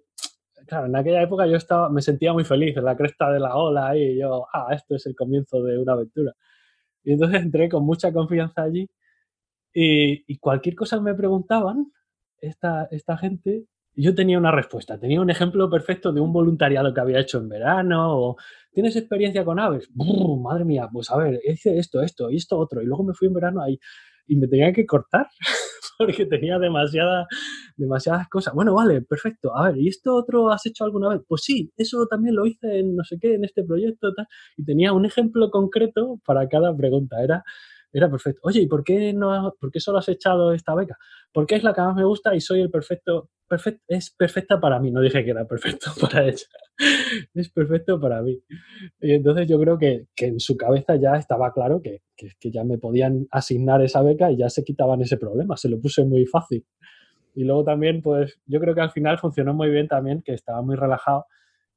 claro, 0.67 0.87
en 0.87 0.97
aquella 0.97 1.23
época 1.23 1.47
yo 1.47 1.57
estaba, 1.57 1.89
me 1.91 2.03
sentía 2.03 2.33
muy 2.33 2.45
feliz 2.45 2.77
en 2.77 2.85
la 2.85 2.97
cresta 2.97 3.31
de 3.31 3.41
la 3.41 3.57
ola 3.57 3.97
y 3.97 4.19
yo, 4.19 4.47
ah, 4.53 4.69
esto 4.73 4.95
es 4.95 5.07
el 5.07 5.15
comienzo 5.15 5.63
de 5.63 5.79
una 5.79 5.93
aventura. 5.93 6.35
Y 7.05 7.13
entonces 7.13 7.43
entré 7.43 7.69
con 7.69 7.85
mucha 7.85 8.13
confianza 8.13 8.63
allí 8.63 8.89
y, 9.75 10.39
cualquier 10.39 10.75
cosa 10.75 11.01
me 11.01 11.15
preguntaban, 11.15 11.93
esta, 12.41 12.89
esta 12.91 13.17
gente, 13.17 13.65
yo 13.95 14.15
tenía 14.15 14.39
una 14.39 14.51
respuesta, 14.51 14.99
tenía 14.99 15.21
un 15.21 15.31
ejemplo 15.31 15.69
perfecto 15.71 16.13
de 16.13 16.21
un 16.21 16.33
voluntariado 16.33 16.93
que 16.95 17.01
había 17.01 17.21
hecho 17.21 17.39
en 17.39 17.49
verano 17.49 18.19
o 18.19 18.37
¿tienes 18.73 18.97
experiencia 18.97 19.45
con 19.45 19.59
aves? 19.59 19.89
madre 20.43 20.65
mía, 20.65 20.89
pues 20.93 21.11
a 21.11 21.17
ver, 21.17 21.41
hice 21.45 21.79
esto, 21.79 22.03
esto 22.03 22.31
y 22.31 22.37
esto 22.37 22.59
otro 22.59 22.83
y 22.83 22.87
luego 22.87 23.05
me 23.05 23.15
fui 23.15 23.29
en 23.29 23.35
verano 23.35 23.63
ahí 23.63 23.79
y 24.27 24.37
me 24.37 24.49
tenía 24.49 24.73
que 24.73 24.87
cortar 24.87 25.29
porque 25.99 26.27
tenía 26.27 26.59
demasiada, 26.59 27.27
demasiadas 27.77 28.29
cosas. 28.29 28.55
Bueno, 28.55 28.75
vale, 28.75 29.03
perfecto. 29.03 29.57
A 29.57 29.69
ver, 29.71 29.79
¿y 29.79 29.89
esto 29.89 30.15
otro 30.15 30.51
has 30.51 30.65
hecho 30.67 30.85
alguna 30.85 31.11
vez? 31.11 31.21
Pues 31.27 31.43
sí, 31.43 31.73
eso 31.77 32.07
también 32.07 32.35
lo 32.35 32.47
hice 32.47 32.81
en 32.81 32.97
no 32.97 33.05
sé 33.05 33.19
qué, 33.21 33.35
en 33.35 33.45
este 33.45 33.65
proyecto. 33.65 34.13
Tal. 34.15 34.27
Y 34.57 34.65
tenía 34.65 34.93
un 34.93 35.05
ejemplo 35.05 35.51
concreto 35.51 36.21
para 36.25 36.49
cada 36.49 36.75
pregunta. 36.77 37.23
Era, 37.23 37.45
era 37.93 38.11
perfecto. 38.11 38.41
Oye, 38.45 38.63
¿y 38.63 38.67
por 38.67 38.85
qué, 38.85 39.13
no, 39.13 39.55
por 39.61 39.71
qué 39.71 39.81
solo 39.81 39.99
has 39.99 40.09
echado 40.09 40.53
esta 40.53 40.75
beca? 40.75 40.97
Porque 41.33 41.57
es 41.57 41.63
la 41.63 41.75
que 41.75 41.83
más 41.83 41.95
me 41.97 42.05
gusta 42.05 42.35
y 42.35 42.41
soy 42.41 42.61
el 42.61 42.71
perfecto, 42.71 43.31
perfecto, 43.53 43.83
es 43.87 44.11
perfecta 44.11 44.59
para 44.59 44.81
mí. 44.81 44.91
No 44.91 45.03
dije 45.03 45.23
que 45.23 45.31
era 45.31 45.45
perfecto 45.47 45.91
para 46.01 46.25
ella. 46.25 46.47
es 47.35 47.51
perfecto 47.51 48.01
para 48.01 48.23
mí. 48.23 48.41
Y 48.99 49.13
entonces 49.13 49.47
yo 49.47 49.61
creo 49.61 49.77
que, 49.77 50.07
que 50.17 50.27
en 50.27 50.41
su 50.41 50.57
cabeza 50.57 50.97
ya 50.97 51.17
estaba 51.17 51.53
claro 51.53 51.83
que, 51.83 52.01
que, 52.17 52.31
que, 52.41 52.51
ya 52.51 52.65
me 52.65 52.79
podían 52.79 53.27
asignar 53.31 53.83
esa 53.83 54.01
beca 54.01 54.31
y 54.31 54.39
ya 54.39 54.49
se 54.49 54.65
quitaban 54.65 55.03
ese 55.03 55.19
problema. 55.19 55.59
Se 55.59 55.69
lo 55.69 55.79
puse 55.79 56.03
muy 56.03 56.25
fácil. 56.25 56.65
Y 57.35 57.45
luego 57.45 57.63
también, 57.63 58.01
pues 58.01 58.41
yo 58.47 58.59
creo 58.59 58.75
que 58.75 58.81
al 58.81 58.91
final 58.91 59.19
funcionó 59.19 59.53
muy 59.53 59.69
bien 59.69 59.87
también, 59.87 60.23
que 60.23 60.33
estaba 60.33 60.63
muy 60.63 60.77
relajado 60.77 61.27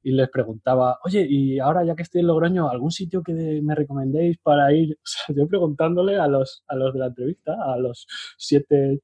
y 0.02 0.12
les 0.12 0.30
preguntaba, 0.30 1.00
oye, 1.04 1.26
y 1.28 1.60
ahora 1.60 1.84
ya 1.84 1.96
que 1.96 2.04
estoy 2.04 2.22
en 2.22 2.28
Logroño, 2.28 2.70
¿algún 2.70 2.92
sitio 2.92 3.22
que 3.22 3.34
me 3.34 3.76
recomendéis 3.76 4.38
para 4.38 4.72
ir? 4.74 4.98
O 5.04 5.08
sea, 5.08 5.36
yo 5.36 5.48
preguntándole 5.48 6.16
a 6.18 6.28
los, 6.28 6.64
a 6.68 6.76
los 6.76 6.94
de 6.94 7.00
la 7.00 7.08
entrevista, 7.08 7.56
a 7.60 7.78
los 7.78 8.08
siete, 8.38 9.02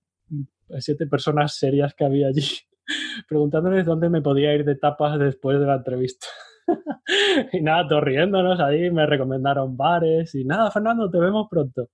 siete 0.80 1.08
personas 1.08 1.56
serias 1.56 1.94
que 1.94 2.06
había 2.06 2.28
allí, 2.28 2.48
preguntándoles 3.28 3.86
dónde 3.86 4.10
me 4.10 4.22
podía 4.22 4.54
ir 4.54 4.66
de 4.66 4.76
tapas 4.76 5.20
después 5.20 5.60
de 5.60 5.66
la 5.66 5.76
entrevista. 5.76 6.28
y 7.54 7.62
nada, 7.62 7.88
todos 7.88 8.04
riéndonos 8.04 8.60
ahí, 8.60 8.92
me 8.92 9.06
recomendaron 9.06 9.76
bares 9.76 10.36
y 10.36 10.46
nada, 10.46 10.72
Fernando, 10.72 11.10
te 11.10 11.20
vemos 11.20 11.48
pronto. 11.50 11.90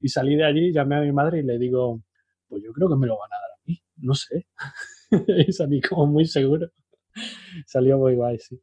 Y 0.00 0.08
salí 0.08 0.36
de 0.36 0.44
allí, 0.44 0.72
llamé 0.72 0.96
a 0.96 1.00
mi 1.00 1.12
madre 1.12 1.40
y 1.40 1.42
le 1.42 1.58
digo, 1.58 2.02
pues 2.48 2.62
yo 2.62 2.72
creo 2.72 2.88
que 2.88 2.96
me 2.96 3.06
lo 3.06 3.18
van 3.18 3.32
a 3.32 3.36
dar 3.36 3.50
a 3.52 3.60
mí, 3.66 3.82
no 3.96 4.14
sé. 4.14 4.46
y 5.48 5.52
salí 5.52 5.80
como 5.80 6.06
muy 6.06 6.26
seguro. 6.26 6.68
Salió 7.66 7.98
muy 7.98 8.14
guay, 8.14 8.38
sí. 8.38 8.60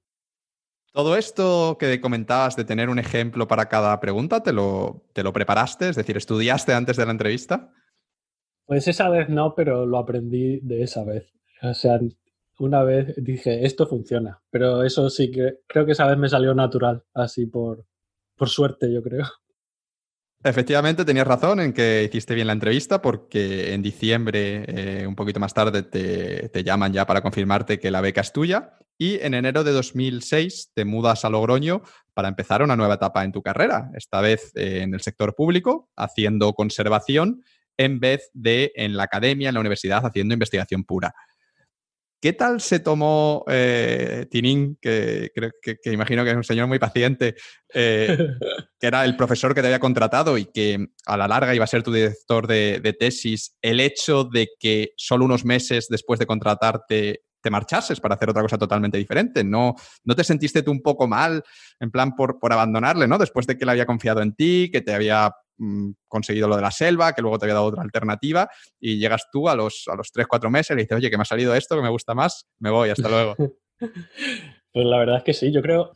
Todo 0.93 1.15
esto 1.15 1.77
que 1.79 2.01
comentabas 2.01 2.55
de 2.55 2.63
tener 2.63 2.89
un 2.89 2.97
ejemplo 2.97 3.47
para 3.47 3.69
cada 3.69 3.99
pregunta, 3.99 4.41
¿te 4.41 4.51
lo, 4.51 5.05
¿te 5.13 5.21
lo 5.21 5.31
preparaste? 5.31 5.89
Es 5.89 5.95
decir, 5.95 6.17
¿estudiaste 6.17 6.73
antes 6.73 6.97
de 6.97 7.05
la 7.05 7.11
entrevista? 7.11 7.71
Pues 8.67 8.87
esa 8.89 9.09
vez 9.09 9.29
no, 9.29 9.55
pero 9.55 9.85
lo 9.85 9.97
aprendí 9.97 10.59
de 10.59 10.83
esa 10.83 11.05
vez. 11.05 11.33
O 11.63 11.73
sea, 11.73 11.99
una 12.59 12.83
vez 12.83 13.15
dije, 13.17 13.65
esto 13.65 13.87
funciona, 13.87 14.41
pero 14.51 14.83
eso 14.83 15.09
sí 15.09 15.31
que 15.31 15.59
creo 15.67 15.85
que 15.85 15.93
esa 15.93 16.05
vez 16.05 16.17
me 16.17 16.27
salió 16.27 16.53
natural, 16.53 17.03
así 17.13 17.45
por, 17.45 17.85
por 18.35 18.49
suerte, 18.49 18.91
yo 18.91 19.01
creo. 19.01 19.25
Efectivamente, 20.43 21.03
tenías 21.03 21.25
razón 21.25 21.59
en 21.59 21.73
que 21.73 22.03
hiciste 22.03 22.35
bien 22.35 22.47
la 22.47 22.53
entrevista 22.53 23.01
porque 23.01 23.73
en 23.73 23.81
diciembre, 23.81 24.65
eh, 24.67 25.07
un 25.07 25.15
poquito 25.15 25.39
más 25.39 25.53
tarde, 25.53 25.81
te, 25.81 26.63
llaman 26.63 26.93
ya 26.93 27.07
para 27.07 27.21
confirmarte 27.21 27.79
que 27.79 27.89
la 27.89 28.01
beca 28.01 28.21
es 28.21 28.33
tuya 28.33 28.73
y 28.99 29.15
en 29.21 29.33
enero 29.33 29.63
de 29.63 29.71
2006 29.71 30.71
te 30.75 30.85
mudas 30.85 31.25
a 31.25 31.29
Logroño 31.29 31.81
para 32.13 32.27
empezar 32.27 32.61
una 32.61 32.75
nueva 32.75 32.95
etapa 32.95 33.23
en 33.23 33.31
tu 33.31 33.41
carrera, 33.41 33.89
esta 33.95 34.21
vez 34.21 34.51
eh, 34.55 34.81
en 34.83 34.93
el 34.93 35.01
sector 35.01 35.33
público, 35.33 35.89
haciendo 35.95 36.53
conservación 36.53 37.43
en 37.77 37.99
vez 37.99 38.29
de 38.33 38.71
en 38.75 38.97
la 38.97 39.03
academia, 39.03 39.49
en 39.49 39.53
la 39.53 39.61
universidad, 39.61 40.05
haciendo 40.05 40.33
investigación 40.33 40.83
pura. 40.83 41.13
¿Qué 42.19 42.33
tal 42.33 42.61
se 42.61 42.79
tomó 42.79 43.45
eh, 43.47 44.25
Tinín, 44.31 44.77
que, 44.81 45.29
que, 45.61 45.93
imagino 45.93 46.23
que 46.23 46.31
es 46.31 46.35
un 46.35 46.43
señor 46.43 46.65
muy 46.65 46.79
paciente, 46.79 47.35
eh, 47.71 48.17
que 48.79 48.87
era 48.87 49.05
el 49.05 49.15
profesor 49.15 49.53
que 49.53 49.61
te 49.61 49.67
había 49.67 49.79
contratado 49.79 50.35
y 50.37 50.45
que 50.45 50.87
a 51.05 51.15
la 51.15 51.27
larga 51.27 51.53
iba 51.53 51.63
a 51.63 51.67
ser 51.67 51.83
tu 51.83 51.93
director 51.93 52.47
de, 52.47 52.95
tesis, 52.99 53.55
el 53.61 53.79
hecho 53.79 54.23
de 54.23 54.49
que 54.59 54.93
solo 54.97 55.25
unos 55.25 55.45
meses 55.45 55.87
después 55.89 56.19
de 56.19 56.25
contratarte 56.25 57.21
te 57.39 57.49
marchases 57.51 57.99
para 57.99 58.15
hacer 58.15 58.31
otra 58.31 58.41
cosa 58.41 58.57
totalmente 58.57 58.97
diferente? 58.97 59.43
¿No, 59.43 59.75
no 60.03 60.15
te 60.15 60.23
sentiste 60.23 60.63
tú 60.63 60.71
un 60.71 60.81
poco 60.81 61.07
mal, 61.07 61.43
en 61.79 61.91
plan, 61.91 62.15
por, 62.15 62.39
por 62.39 62.51
abandonarle, 62.51 63.07
¿no? 63.07 63.19
Después 63.19 63.45
de 63.45 63.55
que 63.55 63.63
él 63.63 63.69
había 63.69 63.85
confiado 63.85 64.23
en 64.23 64.33
ti, 64.33 64.71
que 64.73 64.81
te 64.81 64.91
había 64.95 65.31
conseguido 66.07 66.47
lo 66.47 66.55
de 66.55 66.61
la 66.61 66.71
selva, 66.71 67.13
que 67.13 67.21
luego 67.21 67.37
te 67.37 67.45
había 67.45 67.55
dado 67.55 67.67
otra 67.67 67.83
alternativa, 67.83 68.49
y 68.79 68.97
llegas 68.97 69.27
tú 69.31 69.49
a 69.49 69.55
los, 69.55 69.85
a 69.87 69.95
los 69.95 70.11
3, 70.11 70.27
4 70.27 70.49
meses 70.49 70.75
y 70.75 70.81
dices, 70.81 70.97
oye, 70.97 71.09
que 71.09 71.17
me 71.17 71.23
ha 71.23 71.25
salido 71.25 71.55
esto, 71.55 71.75
que 71.75 71.81
me 71.81 71.89
gusta 71.89 72.13
más, 72.13 72.47
me 72.59 72.69
voy, 72.69 72.89
hasta 72.89 73.09
luego. 73.09 73.35
pues 73.79 74.85
la 74.85 74.97
verdad 74.97 75.17
es 75.17 75.23
que 75.23 75.33
sí, 75.33 75.51
yo 75.51 75.61
creo, 75.61 75.91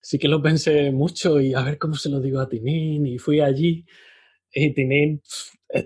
sí 0.00 0.18
que 0.18 0.28
lo 0.28 0.42
pensé 0.42 0.90
mucho 0.90 1.40
y 1.40 1.54
a 1.54 1.62
ver 1.62 1.78
cómo 1.78 1.94
se 1.94 2.08
lo 2.08 2.20
digo 2.20 2.40
a 2.40 2.48
Tinín, 2.48 3.06
y 3.06 3.18
fui 3.18 3.40
allí, 3.40 3.84
y 4.52 4.72
Tinín, 4.72 5.22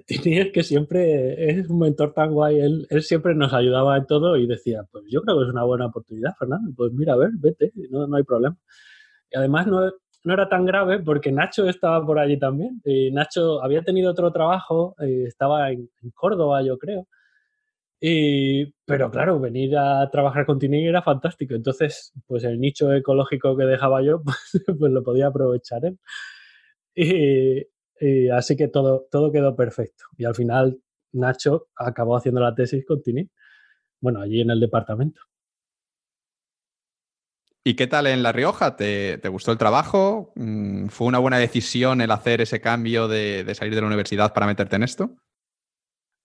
Tinín 0.07 0.39
es 0.39 0.53
que 0.53 0.63
siempre 0.63 1.51
es 1.51 1.69
un 1.69 1.81
mentor 1.81 2.15
tan 2.15 2.33
guay, 2.33 2.61
él, 2.61 2.87
él 2.89 3.03
siempre 3.03 3.35
nos 3.35 3.53
ayudaba 3.53 3.97
en 3.99 4.07
todo 4.07 4.37
y 4.37 4.47
decía, 4.47 4.85
pues 4.91 5.05
yo 5.09 5.23
creo 5.23 5.39
que 5.39 5.45
es 5.45 5.51
una 5.51 5.65
buena 5.65 5.87
oportunidad, 5.87 6.35
Fernando, 6.39 6.73
pues 6.75 6.93
mira, 6.93 7.15
a 7.15 7.17
ver, 7.17 7.31
vete, 7.35 7.73
no, 7.91 8.07
no 8.07 8.17
hay 8.17 8.23
problema. 8.23 8.57
Y 9.31 9.37
además 9.37 9.67
no, 9.67 9.93
no 10.25 10.33
era 10.35 10.49
tan 10.49 10.65
grave 10.65 11.01
porque 11.01 11.31
Nacho 11.31 11.69
estaba 11.69 12.05
por 12.05 12.19
allí 12.19 12.39
también. 12.39 12.83
Nacho 13.13 13.63
había 13.63 13.83
tenido 13.83 14.11
otro 14.11 14.33
trabajo, 14.33 14.97
eh, 15.01 15.25
estaba 15.27 15.71
en, 15.71 15.91
Córdoba, 16.15 16.63
yo 16.63 16.79
creo. 16.79 17.07
Y, 18.01 18.67
pero 18.87 19.11
claro, 19.11 19.41
venir 19.41 19.77
a 19.79 20.11
trabajar 20.11 20.47
con 20.47 20.59
Tini 20.59 20.87
era 20.87 21.03
fantástico. 21.03 21.55
Entonces, 21.55 22.13
pues 22.27 22.45
el 22.45 22.61
nicho 22.61 22.93
ecológico 22.93 23.57
que 23.57 23.65
dejaba 23.65 24.03
yo, 24.03 24.23
pues, 24.25 24.65
pues 24.79 24.93
lo 24.93 25.03
podía 25.03 25.29
aprovechar 25.29 25.85
él. 25.85 25.99
Y, 26.95 27.67
así 28.31 28.57
que 28.57 28.69
todo, 28.69 29.07
todo 29.11 29.33
quedó 29.33 29.57
perfecto. 29.57 30.05
Y 30.19 30.25
al 30.25 30.35
final, 30.35 30.79
Nacho 31.13 31.69
acabó 31.77 32.17
haciendo 32.17 32.41
la 32.41 32.55
tesis 32.55 32.85
con 32.87 33.03
Tini. 33.03 33.29
Bueno, 34.01 34.21
allí 34.21 34.41
en 34.41 34.51
el 34.51 34.61
departamento. 34.61 35.23
¿Y 37.67 37.77
qué 37.77 37.87
tal 37.87 38.07
en 38.07 38.23
La 38.23 38.31
Rioja? 38.31 38.77
¿Te, 38.77 39.19
gustó 39.31 39.51
el 39.51 39.57
trabajo? 39.57 40.33
Mm, 40.37 40.89
¿Fue 40.89 41.07
una 41.07 41.19
buena 41.19 41.39
decisión 41.39 42.03
el 42.03 42.11
hacer 42.11 42.43
ese 42.43 42.61
cambio 42.61 43.09
de, 43.09 43.51
salir 43.55 43.75
de 43.75 43.81
la 43.81 43.87
universidad 43.87 44.35
para 44.35 44.47
meterte 44.47 44.77
en 44.77 44.83
esto? 44.83 45.17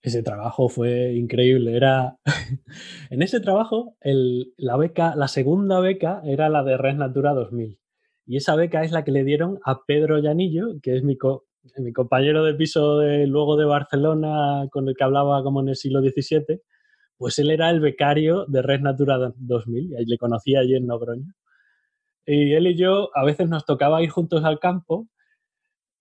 Ese 0.01 0.21
trabajo 0.21 0.67
fue 0.67 1.13
increíble. 1.13 1.77
Era 1.77 2.17
en 3.09 3.21
ese 3.21 3.39
trabajo 3.39 3.95
la 4.01 4.75
beca, 4.75 5.15
la 5.15 5.29
segunda 5.29 5.79
beca 5.79 6.21
era 6.25 6.49
la 6.49 6.61
de 6.63 6.75
Red 6.75 6.95
Natura 6.95 7.33
2000 7.33 7.79
y 8.25 8.35
esa 8.35 8.57
beca 8.57 8.83
es 8.83 8.91
la 8.91 9.05
que 9.05 9.11
le 9.11 9.23
dieron 9.23 9.59
a 9.63 9.85
Pedro 9.85 10.19
Llanillo, 10.19 10.67
que 10.83 10.97
es 10.97 11.03
mi, 11.03 11.17
mi 11.77 11.93
compañero 11.93 12.43
de 12.43 12.53
piso 12.53 12.99
de, 12.99 13.27
luego 13.27 13.55
de 13.55 13.63
Barcelona 13.63 14.67
con 14.71 14.89
el 14.89 14.95
que 14.95 15.05
hablaba 15.05 15.41
como 15.41 15.61
en 15.61 15.69
el 15.69 15.77
siglo 15.77 16.01
XVII 16.01 16.61
pues 17.19 17.37
él 17.37 17.51
era 17.51 17.69
el 17.69 17.81
becario 17.81 18.45
de 18.47 18.61
Red 18.61 18.79
Natura 18.79 19.33
2000, 19.35 19.93
y 19.99 20.05
le 20.05 20.17
conocía 20.17 20.61
allí 20.61 20.75
en 20.75 20.87
Logroño. 20.87 21.33
Y 22.25 22.53
él 22.53 22.67
y 22.67 22.77
yo 22.77 23.09
a 23.13 23.25
veces 23.25 23.49
nos 23.49 23.65
tocaba 23.65 24.01
ir 24.01 24.09
juntos 24.09 24.45
al 24.45 24.57
campo 24.57 25.09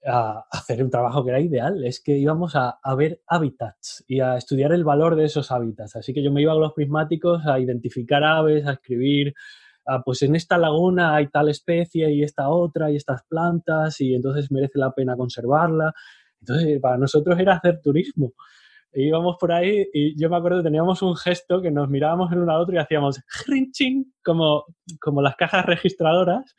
a 0.06 0.44
hacer 0.52 0.80
un 0.82 0.90
trabajo 0.90 1.24
que 1.24 1.30
era 1.30 1.40
ideal, 1.40 1.84
es 1.84 2.00
que 2.00 2.16
íbamos 2.16 2.54
a, 2.54 2.78
ver 2.96 3.20
hábitats 3.26 4.04
y 4.06 4.20
a 4.20 4.36
estudiar 4.36 4.72
el 4.72 4.84
valor 4.84 5.16
de 5.16 5.24
esos 5.24 5.50
hábitats. 5.50 5.96
Así 5.96 6.14
que 6.14 6.22
yo 6.22 6.30
me 6.30 6.40
iba 6.40 6.52
con 6.52 6.62
los 6.62 6.72
prismáticos 6.72 7.44
a 7.46 7.58
identificar 7.58 8.22
aves, 8.22 8.64
a 8.64 8.74
escribir, 8.74 9.34
pues 10.04 10.22
en 10.22 10.36
esta 10.36 10.56
laguna 10.56 11.16
hay 11.16 11.26
tal 11.28 11.48
especie 11.48 12.12
y 12.12 12.22
esta 12.22 12.48
otra 12.48 12.92
y 12.92 12.96
estas 12.96 13.24
plantas 13.24 14.00
y 14.00 14.14
entonces 14.14 14.52
merece 14.52 14.78
la 14.78 14.92
pena 14.92 15.16
conservarla. 15.16 15.92
Entonces, 16.40 16.80
para 16.80 16.96
nosotros 16.96 17.40
era 17.40 17.56
hacer 17.56 17.80
turismo. 17.82 18.34
E 18.92 19.02
íbamos 19.02 19.36
por 19.38 19.52
ahí 19.52 19.86
y 19.92 20.20
yo 20.20 20.30
me 20.30 20.36
acuerdo 20.36 20.62
teníamos 20.62 21.02
un 21.02 21.16
gesto 21.16 21.60
que 21.60 21.70
nos 21.70 21.88
mirábamos 21.88 22.32
el 22.32 22.38
uno 22.38 22.52
al 22.52 22.62
otro 22.62 22.74
y 22.74 22.78
hacíamos 22.78 23.20
rinching 23.46 24.12
como, 24.24 24.64
como 25.00 25.22
las 25.22 25.36
cajas 25.36 25.66
registradoras 25.66 26.54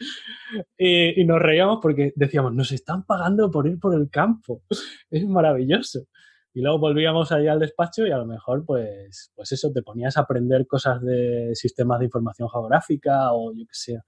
y, 0.77 1.21
y, 1.21 1.25
nos 1.25 1.39
reíamos 1.39 1.79
porque 1.81 2.13
decíamos, 2.15 2.53
nos 2.53 2.71
están 2.71 3.05
pagando 3.05 3.49
por 3.49 3.67
ir 3.67 3.79
por 3.79 3.95
el 3.95 4.09
campo. 4.09 4.63
Es 5.09 5.25
maravilloso. 5.25 6.05
Y 6.53 6.61
luego 6.61 6.79
volvíamos 6.79 7.31
allá 7.31 7.53
al 7.53 7.59
despacho 7.59 8.05
y 8.07 8.11
a 8.11 8.17
lo 8.17 8.25
mejor, 8.25 8.65
pues, 8.65 9.31
pues 9.35 9.51
eso, 9.51 9.71
te 9.71 9.83
ponías 9.83 10.17
a 10.17 10.21
aprender 10.21 10.65
cosas 10.67 11.01
de 11.01 11.51
sistemas 11.53 11.99
de 11.99 12.05
información 12.05 12.49
geográfica 12.49 13.31
o 13.33 13.53
yo 13.53 13.65
qué 13.65 13.73
sé. 13.73 13.99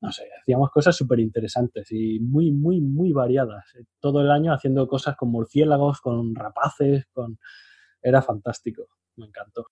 No 0.00 0.12
sé, 0.12 0.24
hacíamos 0.40 0.70
cosas 0.70 0.96
súper 0.96 1.20
interesantes 1.20 1.92
y 1.92 2.20
muy, 2.20 2.50
muy, 2.52 2.80
muy 2.80 3.12
variadas. 3.12 3.66
Todo 3.98 4.22
el 4.22 4.30
año 4.30 4.52
haciendo 4.52 4.88
cosas 4.88 5.14
con 5.16 5.30
murciélagos, 5.30 6.00
con 6.00 6.34
rapaces, 6.34 7.06
con 7.12 7.38
era 8.02 8.22
fantástico, 8.22 8.88
me 9.16 9.26
encantó. 9.26 9.66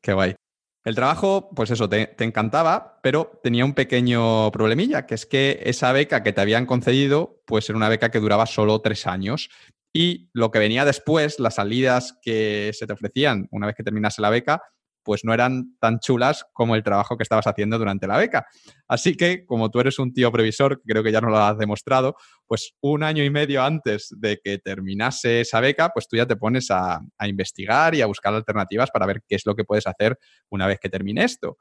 Qué 0.00 0.12
guay. 0.12 0.36
El 0.84 0.94
trabajo, 0.94 1.50
pues 1.54 1.70
eso, 1.70 1.88
te, 1.88 2.14
encantaba, 2.24 3.00
pero 3.02 3.40
tenía 3.42 3.64
un 3.64 3.74
pequeño 3.74 4.50
problemilla, 4.52 5.06
que 5.06 5.16
es 5.16 5.26
que 5.26 5.60
esa 5.64 5.92
beca 5.92 6.22
que 6.22 6.32
te 6.32 6.40
habían 6.40 6.66
concedido, 6.66 7.42
pues 7.44 7.68
era 7.68 7.76
una 7.76 7.88
beca 7.88 8.10
que 8.10 8.20
duraba 8.20 8.46
solo 8.46 8.80
tres 8.80 9.06
años. 9.06 9.50
Y 9.92 10.30
lo 10.32 10.50
que 10.50 10.58
venía 10.58 10.84
después, 10.84 11.40
las 11.40 11.56
salidas 11.56 12.18
que 12.22 12.70
se 12.72 12.86
te 12.86 12.92
ofrecían 12.92 13.48
una 13.50 13.66
vez 13.66 13.76
que 13.76 13.82
terminase 13.82 14.22
la 14.22 14.30
beca, 14.30 14.62
pues 15.08 15.24
no 15.24 15.32
eran 15.32 15.74
tan 15.80 16.00
chulas 16.00 16.44
como 16.52 16.76
el 16.76 16.82
trabajo 16.82 17.16
que 17.16 17.22
estabas 17.22 17.46
haciendo 17.46 17.78
durante 17.78 18.06
la 18.06 18.18
beca. 18.18 18.44
Así 18.86 19.16
que, 19.16 19.46
como 19.46 19.70
tú 19.70 19.80
eres 19.80 19.98
un 19.98 20.12
tío 20.12 20.30
previsor, 20.30 20.82
creo 20.86 21.02
que 21.02 21.10
ya 21.10 21.22
nos 21.22 21.30
lo 21.30 21.38
has 21.38 21.56
demostrado, 21.56 22.14
pues 22.46 22.74
un 22.82 23.02
año 23.02 23.24
y 23.24 23.30
medio 23.30 23.62
antes 23.62 24.14
de 24.18 24.38
que 24.44 24.58
terminase 24.58 25.40
esa 25.40 25.60
beca, 25.60 25.88
pues 25.94 26.08
tú 26.08 26.18
ya 26.18 26.26
te 26.26 26.36
pones 26.36 26.70
a, 26.70 27.00
investigar 27.22 27.94
y 27.94 28.02
a 28.02 28.06
buscar 28.06 28.34
alternativas 28.34 28.90
para 28.90 29.06
ver 29.06 29.22
qué 29.26 29.36
es 29.36 29.46
lo 29.46 29.54
que 29.54 29.64
puedes 29.64 29.86
hacer 29.86 30.18
una 30.50 30.66
vez 30.66 30.78
que 30.78 30.90
termine 30.90 31.24
esto. 31.24 31.56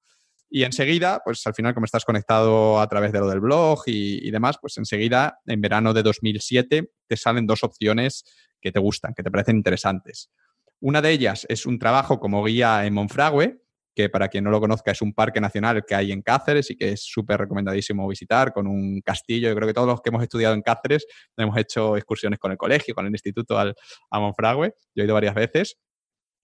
Y 0.50 0.64
enseguida, 0.64 1.22
pues 1.24 1.48
al 1.48 1.54
final, 1.54 1.74
como 1.74 1.86
estás 1.86 2.04
conectado 2.04 2.82
a 2.82 2.88
través 2.90 3.14
de 3.14 3.20
lo 3.20 3.30
del 3.30 3.40
blog 3.40 3.84
y, 3.86 4.28
y, 4.28 4.30
demás, 4.30 4.58
pues 4.60 4.78
enseguida, 4.78 5.40
en 5.46 5.62
verano 5.62 5.94
de 5.94 6.04
2007, 6.04 6.92
te 7.08 7.16
salen 7.16 7.48
dos 7.48 7.64
opciones 7.64 8.26
que 8.60 8.74
te 8.74 8.80
gustan, 8.80 9.14
que 9.14 9.24
te 9.24 9.32
parecen 9.32 9.56
interesantes. 9.56 10.32
Una 10.80 11.02
de 11.02 11.12
ellas 11.12 11.46
es 11.50 11.66
un 11.66 11.80
trabajo 11.80 12.20
como 12.20 12.44
guía 12.44 12.86
en 12.86 12.94
Monfragüe, 12.94 13.60
que 13.96 14.10
para 14.10 14.28
quien 14.28 14.44
no 14.44 14.52
lo 14.52 14.60
conozca 14.60 14.92
es 14.92 15.02
un 15.02 15.12
parque 15.12 15.42
nacional 15.42 15.84
que 15.84 15.96
hay 15.96 16.12
en 16.12 16.22
Cáceres 16.22 16.70
y 16.70 16.78
que 16.78 16.92
es 16.92 17.04
súper 17.04 17.40
recomendadísimo 17.40 18.08
visitar, 18.08 18.54
con 18.54 18.68
un 18.68 19.02
castillo. 19.02 19.50
Yo 19.50 19.56
creo 19.56 19.68
que 19.68 19.74
todos 19.74 19.88
los 19.88 20.02
que 20.02 20.10
hemos 20.10 20.22
estudiado 20.22 20.54
en 20.54 20.62
Cáceres 20.62 21.08
hemos 21.36 21.58
hecho 21.58 21.98
excursiones 21.98 22.38
con 22.38 22.52
el 22.52 22.58
colegio, 22.60 22.94
con 22.94 23.08
el 23.08 23.12
instituto 23.12 23.58
al, 23.58 23.74
a 24.12 24.20
Monfragüe. 24.20 24.76
Yo 24.94 25.02
he 25.02 25.06
ido 25.06 25.16
varias 25.16 25.34
veces. 25.34 25.78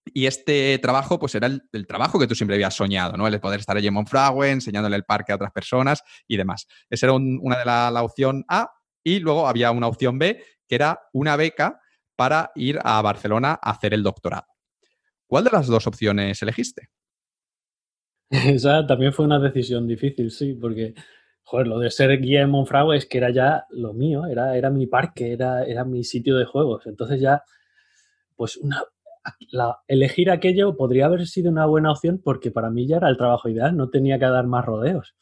Y 0.03 0.25
este 0.25 0.79
trabajo, 0.79 1.19
pues 1.19 1.35
era 1.35 1.45
el, 1.45 1.87
trabajo 1.87 2.19
que 2.19 2.25
tú 2.25 2.33
siempre 2.33 2.55
habías 2.55 2.73
soñado, 2.73 3.15
¿no? 3.17 3.27
El 3.27 3.39
poder 3.39 3.59
estar 3.59 3.77
allí 3.77 3.85
en 3.85 3.93
Monfragüe, 3.93 4.49
enseñándole 4.49 4.95
el 4.95 5.03
parque 5.03 5.31
a 5.31 5.35
otras 5.35 5.51
personas 5.51 6.01
y 6.27 6.37
demás. 6.37 6.65
Esa 6.89 7.05
era 7.05 7.13
una 7.13 7.59
de 7.59 7.65
la, 7.65 7.91
la 7.91 8.01
opción 8.01 8.43
A. 8.49 8.67
Y 9.03 9.19
luego 9.19 9.47
había 9.47 9.69
una 9.69 9.87
opción 9.87 10.17
B, 10.17 10.43
que 10.67 10.75
era 10.75 10.99
una 11.13 11.35
beca 11.35 11.79
para 12.23 12.53
ir 12.55 12.79
a 12.85 13.01
Barcelona 13.01 13.59
a 13.61 13.71
hacer 13.71 13.93
el 13.93 14.01
doctorado. 14.01 14.47
¿Cuál 15.27 15.43
de 15.43 15.49
las 15.51 15.67
dos 15.67 15.87
opciones 15.87 16.41
elegiste? 16.41 16.87
Esa 18.29 18.87
también 18.87 19.11
fue 19.11 19.25
una 19.25 19.39
decisión 19.39 19.85
difícil, 19.85 20.31
sí, 20.31 20.53
porque 20.53 20.93
joder, 21.43 21.67
lo 21.67 21.79
de 21.79 21.91
ser 21.91 22.17
guía 22.21 22.43
en 22.43 22.49
Monfragüe 22.49 22.95
es 22.95 23.05
que 23.07 23.17
era 23.17 23.29
ya 23.29 23.65
lo 23.71 23.91
mío, 23.91 24.25
era, 24.25 24.55
era 24.55 24.69
mi 24.69 24.87
parque, 24.87 25.33
era, 25.33 25.65
era 25.65 25.83
mi 25.83 26.05
sitio 26.05 26.37
de 26.37 26.45
juegos. 26.45 26.87
Entonces 26.87 27.19
ya, 27.19 27.43
pues 28.37 28.55
una, 28.55 28.81
elegir 29.89 30.31
aquello 30.31 30.77
podría 30.77 31.07
haber 31.07 31.27
sido 31.27 31.51
una 31.51 31.65
buena 31.65 31.91
opción 31.91 32.21
porque 32.23 32.51
para 32.51 32.69
mí 32.69 32.87
ya 32.87 32.95
era 32.95 33.09
el 33.09 33.17
trabajo 33.17 33.49
ideal, 33.49 33.75
no 33.75 33.89
tenía 33.89 34.17
que 34.17 34.27
dar 34.27 34.47
más 34.47 34.63
rodeos. 34.63 35.13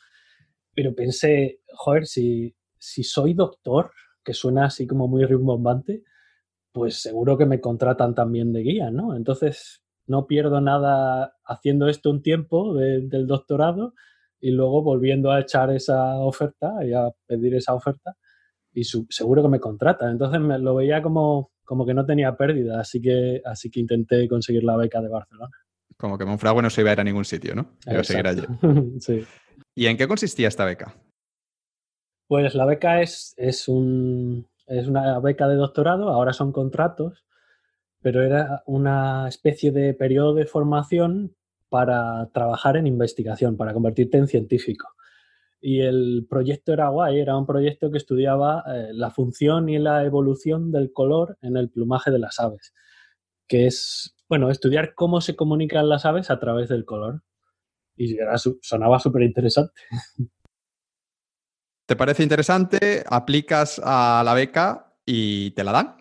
Pero 0.76 0.94
pensé, 0.94 1.62
joder, 1.74 2.06
si, 2.06 2.56
si 2.78 3.04
soy 3.04 3.34
doctor, 3.34 3.90
que 4.24 4.36
suena 4.36 4.66
así 4.66 4.86
como 4.86 5.08
muy 5.08 5.26
rimbombante, 5.26 6.04
pues 6.72 7.02
seguro 7.02 7.38
que 7.38 7.46
me 7.46 7.60
contratan 7.60 8.16
también 8.16 8.54
de 8.54 8.62
guía, 8.62 8.92
¿no? 8.92 9.16
Entonces 9.16 9.82
no 10.08 10.28
pierdo 10.28 10.62
nada 10.62 11.36
haciendo 11.46 11.88
esto 11.88 12.10
un 12.10 12.22
tiempo 12.22 12.74
del 12.74 13.28
doctorado 13.28 13.94
y 14.40 14.52
luego 14.52 14.82
volviendo 14.82 15.32
a 15.32 15.40
echar 15.40 15.72
esa 15.72 16.18
oferta 16.18 16.84
y 16.84 16.94
a 16.94 17.12
pedir 17.28 17.56
esa 17.56 17.74
oferta 17.74 18.16
y 18.74 18.84
seguro 18.84 19.44
que 19.44 19.50
me 19.50 19.60
contratan. 19.60 20.12
Entonces 20.12 20.40
me 20.42 20.58
lo 20.58 20.76
veía 20.76 21.02
como, 21.02 21.52
como 21.64 21.86
que 21.86 21.94
no 21.94 22.06
tenía 22.06 22.36
pérdida, 22.36 22.80
así 22.80 23.02
que, 23.02 23.42
así 23.46 23.70
que 23.70 23.80
intenté 23.80 24.28
conseguir 24.28 24.64
la 24.64 24.78
beca 24.78 25.02
de 25.02 25.10
Barcelona. 25.10 25.52
Como 25.98 26.18
que 26.18 26.26
Monfragüe 26.26 26.62
no 26.62 26.70
se 26.70 26.82
iba 26.82 26.90
a 26.90 26.94
ir 26.94 27.00
a 27.00 27.04
ningún 27.04 27.26
sitio, 27.26 27.54
¿no? 27.54 27.78
Iba 27.86 28.00
a 28.00 28.04
seguir 28.04 28.28
allí. 28.28 28.42
sí. 29.00 29.24
¿Y 29.76 29.86
en 29.86 29.98
qué 29.98 30.08
consistía 30.08 30.48
esta 30.48 30.66
beca? 30.66 30.96
Pues 32.28 32.56
la 32.56 32.66
beca 32.66 33.02
es, 33.02 33.34
es 33.38 33.68
un, 33.68 34.48
es 34.68 34.88
una 34.88 35.20
beca 35.20 35.48
de 35.48 35.56
doctorado, 35.56 36.10
ahora 36.10 36.34
son 36.34 36.52
contratos, 36.52 37.26
pero 38.02 38.24
era 38.24 38.64
una 38.66 39.28
especie 39.28 39.72
de 39.72 39.94
periodo 39.94 40.34
de 40.34 40.46
formación 40.46 41.36
para 41.70 42.30
trabajar 42.34 42.78
en 42.78 42.88
investigación, 42.88 43.58
para 43.58 43.74
convertirte 43.74 44.18
en 44.18 44.28
científico. 44.28 44.90
Y 45.62 45.82
el 45.82 46.26
proyecto 46.30 46.74
era 46.74 46.90
guay, 46.90 47.20
era 47.20 47.38
un 47.38 47.46
proyecto 47.46 47.92
que 47.92 47.98
estudiaba 47.98 48.64
eh, 48.68 48.90
la 48.94 49.12
función 49.12 49.70
y 49.70 49.78
la 49.78 50.04
evolución 50.04 50.72
del 50.72 50.92
color 50.92 51.38
en 51.42 51.56
el 51.56 51.70
plumaje 51.70 52.10
de 52.10 52.20
las 52.20 52.40
aves, 52.40 52.74
que 53.48 53.68
es, 53.68 54.16
bueno, 54.28 54.50
estudiar 54.50 54.96
cómo 54.96 55.22
se 55.22 55.36
comunican 55.36 55.88
las 55.88 56.06
aves 56.06 56.32
a 56.32 56.40
través 56.40 56.68
del 56.68 56.84
color. 56.84 57.22
Y 57.96 58.18
era, 58.18 58.36
sonaba 58.38 59.00
súper 59.00 59.22
interesante. 59.22 59.74
¿Te 61.86 61.96
parece 61.96 62.24
interesante? 62.24 63.04
Aplicas 63.08 63.82
a 63.84 64.22
la 64.26 64.34
beca 64.34 64.96
y 65.06 65.52
te 65.52 65.64
la 65.64 65.72
dan. 65.72 65.98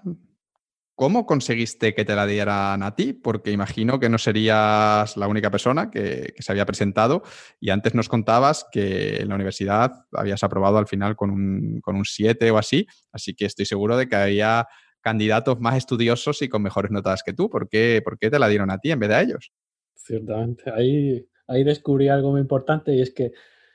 ¿Cómo 1.01 1.25
conseguiste 1.25 1.95
que 1.95 2.05
te 2.05 2.15
la 2.15 2.27
dieran 2.27 2.83
a 2.83 2.95
ti? 2.95 3.15
Porque 3.15 3.51
imagino 3.51 3.99
que 3.99 4.11
no 4.11 4.19
serías 4.19 5.17
la 5.17 5.29
única 5.29 5.51
persona 5.51 5.91
que, 5.91 6.35
se 6.39 6.53
había 6.53 6.67
presentado 6.67 7.23
y 7.59 7.71
antes 7.71 7.95
nos 7.95 8.11
contabas 8.11 8.67
que 8.71 9.17
en 9.17 9.31
la 9.31 9.35
universidad 9.37 9.93
habías 10.13 10.45
aprobado 10.45 10.77
al 10.77 10.87
final 10.87 11.17
con 11.17 11.31
un, 11.31 11.81
con 11.81 11.97
un 11.97 12.05
7 12.05 12.51
o 12.51 12.59
así, 12.59 12.87
así 13.13 13.35
que 13.35 13.47
estoy 13.47 13.65
seguro 13.65 13.97
de 13.97 14.11
que 14.11 14.17
había 14.17 14.69
candidatos 15.01 15.59
más 15.59 15.79
estudiosos 15.79 16.43
y 16.43 16.51
con 16.51 16.61
mejores 16.61 16.91
notas 16.91 17.23
que 17.23 17.33
tú. 17.33 17.49
¿Por 17.49 17.71
qué, 17.71 18.03
¿Por 18.05 18.19
qué 18.19 18.29
te 18.29 18.39
la 18.39 18.49
dieron 18.49 18.71
a 18.71 18.77
ti 18.77 18.91
en 18.91 19.01
vez 19.01 19.09
de 19.09 19.15
a 19.15 19.23
ellos? 19.23 19.53
Ciertamente, 19.95 20.71
ahí, 20.71 21.27
ahí 21.47 21.65
descubrí 21.65 22.09
algo 22.09 22.33
muy 22.33 22.43
importante 22.43 22.95
y 22.95 23.01
es 23.01 23.11
que 23.11 23.33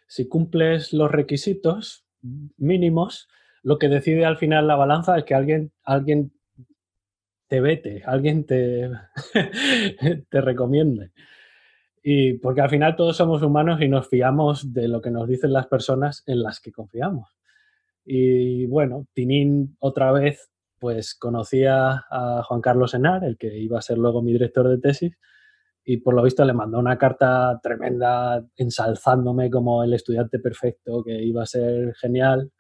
si 0.08 0.28
cumples 0.28 0.93
los 0.93 1.12
requisitos 1.12 2.06
mínimos, 2.58 3.28
lo 3.64 3.78
que 3.78 3.89
decide 3.89 4.26
al 4.26 4.38
final 4.38 4.68
la 4.68 4.76
balanza 4.76 5.18
es 5.18 5.24
que 5.24 5.34
alguien, 5.34 5.72
alguien 5.84 6.32
te 7.47 7.62
vete, 7.62 8.03
alguien 8.06 8.45
te, 8.45 8.89
te 10.30 10.41
recomiende. 10.41 11.12
Y 12.03 12.34
porque 12.34 12.62
al 12.62 12.70
final 12.70 12.95
todos 12.95 13.18
somos 13.18 13.41
humanos 13.41 13.82
y 13.82 13.88
nos 13.88 14.08
fiamos 14.08 14.74
de 14.74 14.88
lo 14.88 15.01
que 15.01 15.10
nos 15.10 15.28
dicen 15.28 15.53
las 15.53 15.68
personas 15.68 16.24
en 16.28 16.43
las 16.43 16.60
que 16.60 16.72
confiamos. 16.72 17.36
Y 18.06 18.68
bueno, 18.68 19.08
Tinín 19.14 19.76
otra 19.80 20.12
vez 20.12 20.51
pues 20.78 21.16
conocía 21.16 22.06
a 22.12 22.43
Juan 22.43 22.62
Carlos 22.62 22.93
Enar, 22.93 23.24
el 23.24 23.38
que 23.38 23.58
iba 23.58 23.80
a 23.80 23.82
ser 23.82 23.97
luego 23.97 24.22
mi 24.22 24.34
director 24.34 24.70
de 24.70 24.78
tesis, 24.78 25.18
y 25.86 25.97
por 25.97 26.15
lo 26.15 26.23
visto 26.23 26.43
le 26.43 26.53
mandó 26.53 26.79
una 26.79 26.97
carta 26.97 27.59
tremenda 27.61 28.43
ensalzándome 28.57 29.49
como 29.49 29.83
el 29.83 29.93
estudiante 29.93 30.39
perfecto, 30.39 31.03
que 31.03 31.13
iba 31.23 31.43
a 31.43 31.45
ser 31.45 31.93
genial. 31.95 32.51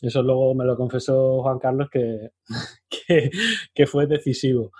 Eso 0.00 0.22
luego 0.22 0.54
me 0.54 0.64
lo 0.64 0.76
confesó 0.76 1.42
Juan 1.42 1.58
Carlos 1.58 1.88
que, 1.90 2.30
que, 3.74 3.86
fue 3.86 4.06
decisivo. 4.06 4.72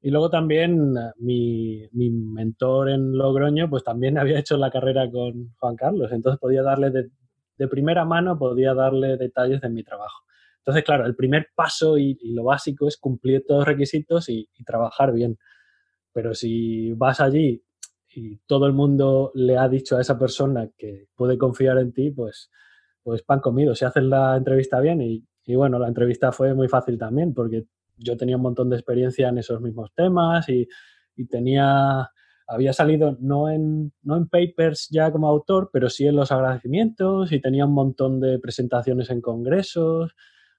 Y 0.00 0.10
luego 0.10 0.30
también 0.30 0.94
mi, 1.18 1.86
mi, 1.92 2.10
mentor 2.10 2.90
en 2.90 3.16
Logroño, 3.16 3.68
pues 3.68 3.84
también 3.84 4.18
había 4.18 4.38
hecho 4.38 4.56
la 4.56 4.70
carrera 4.70 5.10
con 5.10 5.54
Juan 5.58 5.76
Carlos, 5.76 6.10
entonces 6.12 6.40
podía 6.40 6.62
darle 6.62 6.90
de, 6.90 7.10
de 7.58 7.68
primera 7.68 8.04
mano, 8.04 8.38
podía 8.38 8.74
darle 8.74 9.16
detalles 9.16 9.60
de 9.60 9.68
mi 9.68 9.82
trabajo. 9.82 10.26
Entonces, 10.66 10.84
claro, 10.84 11.06
el 11.06 11.14
primer 11.14 11.48
paso 11.54 11.96
y, 11.96 12.18
lo 12.34 12.42
básico 12.42 12.88
es 12.88 12.96
cumplir 12.96 13.44
todos 13.46 13.60
los 13.60 13.68
requisitos 13.68 14.28
y, 14.28 14.48
trabajar 14.64 15.12
bien. 15.12 15.38
Pero 16.16 16.32
si 16.32 16.94
vas 16.94 17.20
allí 17.20 17.62
y 18.14 18.38
todo 18.46 18.66
el 18.66 18.72
mundo 18.72 19.32
le 19.34 19.58
ha 19.58 19.68
dicho 19.68 19.98
a 19.98 20.00
esa 20.00 20.18
persona 20.18 20.70
que 20.78 21.08
puede 21.14 21.36
confiar 21.36 21.76
en 21.76 21.92
ti, 21.92 22.10
pues, 22.10 22.50
pues 23.02 23.22
pan 23.22 23.40
comido. 23.40 23.74
Si 23.74 23.84
haces 23.84 24.04
la 24.04 24.34
entrevista 24.34 24.80
bien 24.80 25.02
y, 25.02 25.54
bueno, 25.54 25.78
la 25.78 25.88
entrevista 25.88 26.32
fue 26.32 26.54
muy 26.54 26.68
fácil 26.68 26.96
también 26.96 27.34
porque 27.34 27.66
yo 27.98 28.16
tenía 28.16 28.36
un 28.36 28.42
montón 28.44 28.70
de 28.70 28.76
experiencia 28.76 29.28
en 29.28 29.36
esos 29.36 29.60
mismos 29.60 29.92
temas 29.94 30.48
y, 30.48 30.66
y 31.16 31.26
tenía 31.26 32.10
había 32.48 32.72
salido 32.72 33.18
no 33.20 33.50
en, 33.50 33.92
no 34.02 34.16
en 34.16 34.28
papers 34.28 34.88
ya 34.90 35.12
como 35.12 35.28
autor, 35.28 35.68
pero 35.70 35.90
sí 35.90 36.06
en 36.06 36.16
los 36.16 36.32
agradecimientos 36.32 37.30
y 37.30 37.40
tenía 37.42 37.66
un 37.66 37.74
montón 37.74 38.20
de 38.20 38.38
presentaciones 38.38 39.10
en 39.10 39.20
congresos 39.20 40.14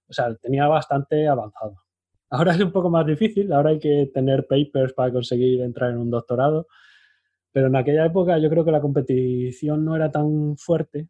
o 0.07 0.13
sea, 0.13 0.33
tenía 0.35 0.67
bastante 0.67 1.27
avanzado. 1.27 1.86
Ahora 2.29 2.53
es 2.53 2.59
un 2.61 2.71
poco 2.71 2.89
más 2.89 3.05
difícil, 3.05 3.51
ahora 3.53 3.71
hay 3.71 3.79
que 3.79 4.09
tener 4.13 4.47
papers 4.47 4.93
para 4.93 5.11
conseguir 5.11 5.61
entrar 5.61 5.91
en 5.91 5.97
un 5.97 6.09
doctorado, 6.09 6.67
pero 7.51 7.67
en 7.67 7.75
aquella 7.75 8.05
época 8.05 8.37
yo 8.37 8.49
creo 8.49 8.65
que 8.65 8.71
la 8.71 8.81
competición 8.81 9.85
no 9.85 9.95
era 9.95 10.11
tan 10.11 10.57
fuerte 10.57 11.07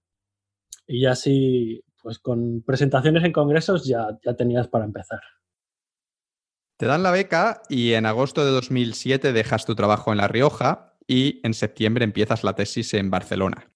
y 0.86 1.02
ya 1.02 1.16
sí, 1.16 1.84
pues 2.02 2.20
con 2.20 2.62
presentaciones 2.62 3.24
en 3.24 3.34
congresos 3.34 3.86
ya, 3.86 4.08
ya 4.24 4.36
tenías 4.36 4.68
para 4.68 4.86
empezar. 4.86 5.22
Te 6.78 6.86
dan 6.86 7.02
la 7.02 7.12
beca 7.12 7.64
y 7.70 7.94
en 7.94 8.06
agosto 8.06 8.46
de 8.46 8.52
2007 8.52 9.34
dejas 9.34 9.66
tu 9.66 9.74
trabajo 9.74 10.12
en 10.12 10.18
La 10.18 10.28
Rioja 10.28 10.94
y 11.08 11.42
en 11.44 11.56
septiembre 11.56 12.04
empiezas 12.04 12.44
la 12.44 12.54
tesis 12.54 12.94
en 12.94 13.10
Barcelona. 13.10 13.72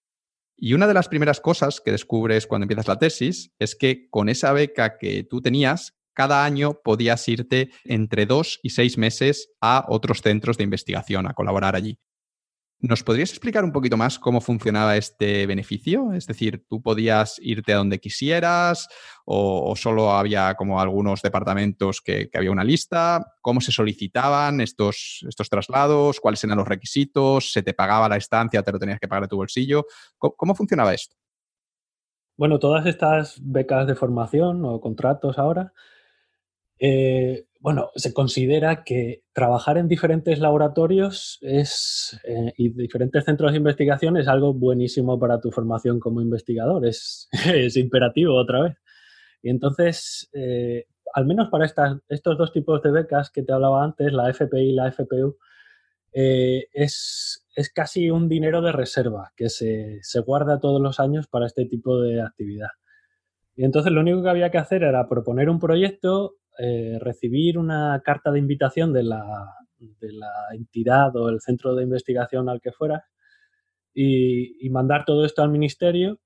Y 0.55 0.75
una 0.75 0.85
de 0.85 0.93
las 0.93 1.09
primeras 1.09 1.41
cosas 1.41 1.81
que 1.81 1.91
descubres 1.91 2.45
cuando 2.45 2.65
empiezas 2.65 2.87
la 2.87 2.99
tesis 2.99 3.51
es 3.57 3.75
que 3.75 4.07
con 4.11 4.29
esa 4.29 4.53
beca 4.53 4.99
que 4.99 5.23
tú 5.23 5.41
tenías, 5.41 5.97
cada 6.14 6.43
año 6.43 6.80
podías 6.84 7.28
irte 7.28 7.72
entre 7.84 8.26
dos 8.26 8.59
y 8.64 8.72
seis 8.72 8.97
meses 8.97 9.49
a 9.62 9.86
otros 9.88 10.22
centros 10.22 10.57
de 10.57 10.64
investigación 10.64 11.28
a 11.28 11.34
colaborar 11.34 11.76
allí. 11.76 11.99
¿Nos 12.84 13.03
podrías 13.03 13.30
explicar 13.30 13.64
un 13.64 13.72
poquito 13.72 13.95
más 13.95 14.18
cómo 14.18 14.41
funcionaba 14.41 14.97
este 14.97 15.45
beneficio? 15.45 16.14
Es 16.14 16.26
decir, 16.26 16.66
¿tú 16.68 16.82
podías 16.82 17.38
irte 17.39 17.74
a 17.74 17.78
donde 17.78 17.99
quisieras 17.99 18.88
o, 19.24 19.76
solo 19.76 20.12
había 20.12 20.55
como 20.55 20.82
algunos 20.82 21.22
departamentos 21.22 22.01
que, 22.01 22.32
había 22.34 22.49
una 22.49 22.64
lista? 22.64 23.24
¿Cómo 23.39 23.62
se 23.62 23.72
solicitaban 23.72 24.62
estos, 24.62 25.24
estos 25.30 25.47
traslados? 25.47 26.20
¿Cuáles 26.20 26.43
eran 26.43 26.57
los 26.57 26.68
requisitos? 26.68 27.51
¿Se 27.51 27.62
te 27.62 27.76
pagaba 27.76 28.09
la 28.09 28.18
estancia? 28.18 28.64
¿Te 28.64 28.72
lo 28.72 28.80
tenías 28.80 28.99
que 28.99 29.07
pagar 29.07 29.24
de 29.24 29.30
tu 29.30 29.36
bolsillo? 29.38 29.86
cómo 30.18 30.55
funcionaba 30.55 30.91
esto? 30.91 31.16
Bueno, 32.36 32.57
todas 32.57 32.88
estas 32.88 33.39
becas 33.43 33.86
de 33.86 33.93
formación 33.93 34.66
o 34.66 34.82
contratos 34.82 35.38
ahora 35.38 35.72
eh, 36.84 37.45
bueno, 37.59 37.91
se 37.95 38.11
considera 38.11 38.84
que 38.84 39.21
trabajar 39.34 39.77
en 39.77 39.88
diferentes 39.88 40.39
laboratorios 40.39 41.38
eh, 41.43 41.63
y 42.57 42.69
diferentes 42.69 43.23
centros 43.23 43.51
de 43.51 43.59
investigación 43.59 44.17
es 44.17 44.27
algo 44.27 44.55
buenísimo 44.55 45.19
para 45.19 45.39
tu 45.39 45.51
formación 45.51 45.99
como 45.99 46.21
investigador, 46.21 46.88
es, 46.88 47.29
imperativo 47.75 48.34
otra 48.34 48.63
vez. 48.63 48.77
Y 49.43 49.51
entonces, 49.51 50.27
eh, 50.34 50.88
al 51.13 51.27
menos 51.27 51.49
para 51.49 51.65
estos 51.65 52.38
dos 52.39 52.51
tipos 52.51 52.82
de 52.82 52.89
becas 52.89 53.29
que 53.29 53.43
te 53.43 53.53
hablaba 53.53 53.84
antes, 53.84 54.11
la 54.11 54.27
FPI 54.32 54.71
y 54.71 54.73
la 54.73 54.91
FPU, 54.91 55.38
es, 56.13 57.45
es, 57.55 57.69
casi 57.71 58.09
un 58.09 58.27
dinero 58.27 58.61
de 58.61 58.71
reserva 58.71 59.32
que 59.36 59.49
se, 59.49 59.99
se 60.01 60.19
guarda 60.21 60.59
todos 60.59 60.82
los 60.82 60.99
años 60.99 61.27
para 61.27 61.45
este 61.45 61.65
tipo 61.65 62.01
de 62.01 62.21
actividad. 62.21 62.69
Y 63.55 63.65
entonces 63.65 63.91
lo 63.91 64.01
único 64.01 64.23
que 64.23 64.29
había 64.29 64.49
que 64.49 64.57
hacer 64.57 64.82
era 64.84 65.07
proponer 65.07 65.49
un 65.49 65.59
proyecto 65.59 66.38
eh, 66.60 66.97
recibir 66.99 67.58
una 67.58 68.02
carta 68.04 68.32
de 68.32 68.39
invitación 68.39 68.93
de 68.93 69.04
la, 69.04 69.24
de 69.80 70.12
la, 70.14 70.32
entidad 70.54 71.16
o 71.16 71.30
el 71.30 71.39
centro 71.39 71.76
de 71.76 71.84
investigación 71.84 72.49
al 72.49 72.62
que 72.62 72.72
fuera 72.72 73.06
y, 73.93 74.70
mandar 74.70 75.06
todo 75.06 75.26
esto 75.26 75.41
al 75.41 75.49
ministerio. 75.49 76.20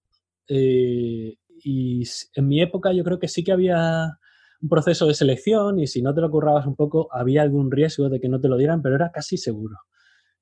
Eh, 0.47 1.35
y 1.63 2.03
en 2.35 2.47
mi 2.47 2.61
época 2.61 2.91
yo 2.93 3.03
creo 3.03 3.19
que 3.19 3.27
sí 3.27 3.43
que 3.43 3.51
había 3.51 4.17
un 4.61 4.69
proceso 4.69 5.07
de 5.07 5.13
selección 5.13 5.79
y 5.79 5.87
si 5.87 6.01
no 6.01 6.13
te 6.13 6.21
lo 6.21 6.29
currabas 6.29 6.65
un 6.65 6.75
poco 6.75 7.07
había 7.11 7.41
algún 7.41 7.71
riesgo 7.71 8.09
de 8.09 8.19
que 8.19 8.29
no 8.29 8.39
te 8.39 8.47
lo 8.47 8.57
dieran, 8.57 8.81
pero 8.81 8.95
era 8.95 9.11
casi 9.11 9.37
seguro. 9.37 9.77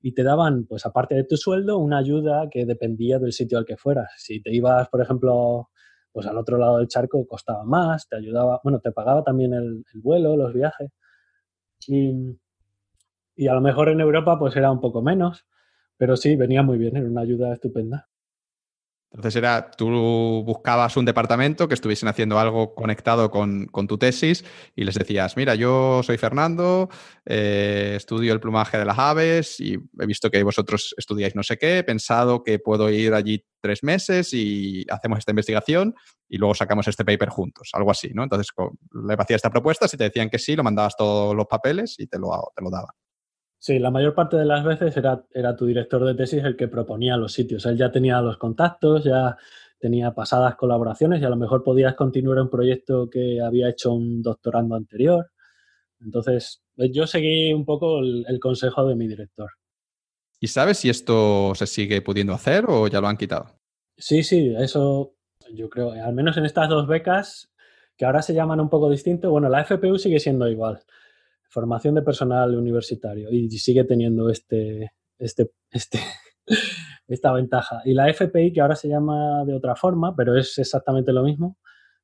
Y 0.00 0.12
te 0.12 0.22
daban, 0.22 0.66
pues 0.66 0.84
aparte 0.84 1.14
de 1.14 1.24
tu 1.24 1.36
sueldo, 1.36 1.78
una 1.78 1.98
ayuda 1.98 2.48
que 2.50 2.66
dependía 2.66 3.18
del 3.18 3.32
sitio 3.32 3.58
al 3.58 3.64
que 3.64 3.76
fueras. 3.76 4.12
Si 4.18 4.42
te 4.42 4.54
ibas, 4.54 4.88
por 4.88 5.00
ejemplo, 5.00 5.70
pues 6.14 6.28
al 6.28 6.38
otro 6.38 6.58
lado 6.58 6.78
del 6.78 6.86
charco 6.86 7.26
costaba 7.26 7.64
más, 7.64 8.08
te 8.08 8.14
ayudaba, 8.16 8.60
bueno, 8.62 8.78
te 8.78 8.92
pagaba 8.92 9.24
también 9.24 9.52
el, 9.52 9.84
vuelo, 9.94 10.36
los 10.36 10.54
viajes. 10.54 10.92
Y, 11.88 12.38
y, 13.34 13.48
a 13.48 13.54
lo 13.54 13.60
mejor 13.60 13.88
en 13.88 14.00
Europa 14.00 14.38
pues 14.38 14.54
era 14.54 14.70
un 14.70 14.80
poco 14.80 15.02
menos, 15.02 15.44
pero 15.96 16.16
sí, 16.16 16.36
venía 16.36 16.62
muy 16.62 16.78
bien, 16.78 16.96
era 16.96 17.08
una 17.08 17.22
ayuda 17.22 17.52
estupenda. 17.52 18.08
Entonces 19.14 19.36
era, 19.36 19.70
tú 19.70 20.42
buscabas 20.44 20.96
un 20.96 21.04
departamento 21.04 21.68
que 21.68 21.74
estuviesen 21.74 22.08
haciendo 22.08 22.36
algo 22.40 22.74
conectado 22.74 23.30
con, 23.30 23.68
tu 23.86 23.96
tesis 23.96 24.44
y 24.74 24.82
les 24.82 24.96
decías, 24.96 25.36
mira, 25.36 25.54
yo 25.54 26.02
soy 26.02 26.18
Fernando, 26.18 26.88
eh, 27.24 27.94
estudio 27.96 28.32
el 28.32 28.40
plumaje 28.40 28.76
de 28.76 28.84
las 28.84 28.98
aves 28.98 29.60
y 29.60 29.74
he 30.00 30.06
visto 30.06 30.32
que 30.32 30.42
vosotros 30.42 30.96
estudiáis 30.98 31.36
no 31.36 31.44
sé 31.44 31.58
qué, 31.58 31.78
he 31.78 31.84
pensado 31.84 32.42
que 32.42 32.58
puedo 32.58 32.90
ir 32.90 33.14
allí 33.14 33.44
tres 33.60 33.84
meses 33.84 34.34
y 34.34 34.84
hacemos 34.90 35.20
esta 35.20 35.30
investigación 35.30 35.94
y 36.28 36.38
luego 36.38 36.56
sacamos 36.56 36.88
este 36.88 37.04
paper 37.04 37.28
juntos, 37.28 37.70
algo 37.72 37.92
así, 37.92 38.10
¿no? 38.12 38.24
Entonces 38.24 38.48
le 39.06 39.14
hacías 39.14 39.38
esta 39.38 39.50
propuesta, 39.50 39.86
si 39.86 39.96
te 39.96 40.04
decían 40.04 40.28
que 40.28 40.40
sí, 40.40 40.56
lo 40.56 40.64
mandabas 40.64 40.96
todos 40.96 41.36
los 41.36 41.46
papeles 41.46 41.94
y 41.98 42.08
te 42.08 42.18
lo, 42.18 42.50
te 42.56 42.64
lo 42.64 42.70
daban. 42.70 42.90
Sí, 43.64 43.78
la 43.78 43.90
mayor 43.90 44.12
parte 44.12 44.36
de 44.36 44.44
las 44.44 44.62
veces 44.62 44.94
era, 44.94 45.24
era 45.32 45.56
tu 45.56 45.64
director 45.64 46.04
de 46.04 46.14
tesis 46.14 46.44
el 46.44 46.54
que 46.54 46.68
proponía 46.68 47.16
los 47.16 47.32
sitios. 47.32 47.64
Él 47.64 47.78
ya 47.78 47.90
tenía 47.90 48.20
los 48.20 48.36
contactos, 48.36 49.04
ya 49.04 49.38
tenía 49.78 50.12
pasadas 50.12 50.54
colaboraciones 50.56 51.22
y 51.22 51.24
a 51.24 51.30
lo 51.30 51.36
mejor 51.36 51.64
podías 51.64 51.94
continuar 51.94 52.42
un 52.42 52.50
proyecto 52.50 53.08
que 53.08 53.40
había 53.40 53.70
hecho 53.70 53.94
un 53.94 54.20
doctorando 54.20 54.74
anterior. 54.74 55.30
Entonces, 55.98 56.62
pues 56.76 56.90
yo 56.92 57.06
seguí 57.06 57.54
un 57.54 57.64
poco 57.64 58.00
el, 58.00 58.26
el 58.28 58.38
consejo 58.38 58.86
de 58.86 58.96
mi 58.96 59.08
director. 59.08 59.50
¿Y 60.38 60.48
sabes 60.48 60.76
si 60.76 60.90
esto 60.90 61.54
se 61.54 61.66
sigue 61.66 62.02
pudiendo 62.02 62.34
hacer 62.34 62.66
o 62.68 62.86
ya 62.88 63.00
lo 63.00 63.08
han 63.08 63.16
quitado? 63.16 63.46
Sí, 63.96 64.22
sí, 64.24 64.54
eso 64.58 65.14
yo 65.54 65.70
creo, 65.70 65.92
al 65.92 66.12
menos 66.12 66.36
en 66.36 66.44
estas 66.44 66.68
dos 66.68 66.86
becas, 66.86 67.50
que 67.96 68.04
ahora 68.04 68.20
se 68.20 68.34
llaman 68.34 68.60
un 68.60 68.68
poco 68.68 68.90
distinto, 68.90 69.30
bueno, 69.30 69.48
la 69.48 69.64
FPU 69.64 69.96
sigue 69.96 70.20
siendo 70.20 70.50
igual 70.50 70.82
formación 71.54 71.94
de 71.94 72.02
personal 72.02 72.56
universitario 72.56 73.30
y 73.30 73.48
sigue 73.50 73.84
teniendo 73.84 74.28
este, 74.28 74.90
este, 75.18 75.52
este, 75.70 76.00
esta 77.06 77.32
ventaja. 77.32 77.80
Y 77.84 77.94
la 77.94 78.08
FPI, 78.08 78.52
que 78.52 78.60
ahora 78.60 78.74
se 78.74 78.88
llama 78.88 79.44
de 79.44 79.54
otra 79.54 79.76
forma, 79.76 80.16
pero 80.16 80.36
es 80.36 80.58
exactamente 80.58 81.12
lo 81.12 81.22
mismo, 81.22 81.56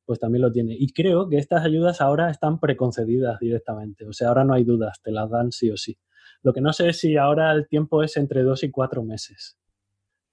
pues 0.06 0.20
también 0.20 0.42
lo 0.42 0.52
tiene. 0.52 0.76
Y 0.78 0.92
creo 0.92 1.28
que 1.28 1.36
estas 1.36 1.64
ayudas 1.64 2.00
ahora 2.00 2.30
están 2.30 2.60
preconcedidas 2.60 3.40
directamente, 3.40 4.06
o 4.06 4.12
sea, 4.12 4.28
ahora 4.28 4.44
no 4.44 4.54
hay 4.54 4.62
dudas, 4.62 5.00
te 5.02 5.10
las 5.10 5.28
dan 5.28 5.50
sí 5.50 5.68
o 5.70 5.76
sí. 5.76 5.98
Lo 6.42 6.52
que 6.52 6.60
no 6.60 6.72
sé 6.72 6.88
es 6.90 7.00
si 7.00 7.16
ahora 7.16 7.52
el 7.52 7.66
tiempo 7.66 8.04
es 8.04 8.16
entre 8.16 8.42
dos 8.44 8.62
y 8.62 8.70
cuatro 8.70 9.02
meses. 9.02 9.58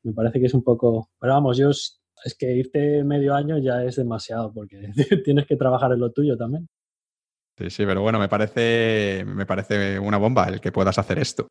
Me 0.03 0.13
parece 0.13 0.39
que 0.39 0.45
es 0.45 0.53
un 0.53 0.63
poco, 0.63 1.09
pero 1.19 1.33
vamos, 1.33 1.57
yo 1.57 1.69
es 1.71 2.35
que 2.37 2.51
irte 2.55 3.03
medio 3.03 3.33
año 3.33 3.57
ya 3.57 3.83
es 3.83 3.95
demasiado 3.95 4.53
porque 4.53 4.91
tienes 5.25 5.47
que 5.47 5.55
trabajar 5.55 5.91
en 5.91 5.99
lo 5.99 6.11
tuyo 6.11 6.37
también. 6.37 6.69
Sí, 7.57 7.71
sí, 7.71 7.85
pero 7.87 8.01
bueno, 8.03 8.19
me 8.19 8.29
parece, 8.29 9.23
me 9.25 9.47
parece 9.47 9.97
una 9.97 10.17
bomba 10.17 10.45
el 10.47 10.61
que 10.61 10.71
puedas 10.71 10.99
hacer 10.99 11.17
esto. 11.17 11.49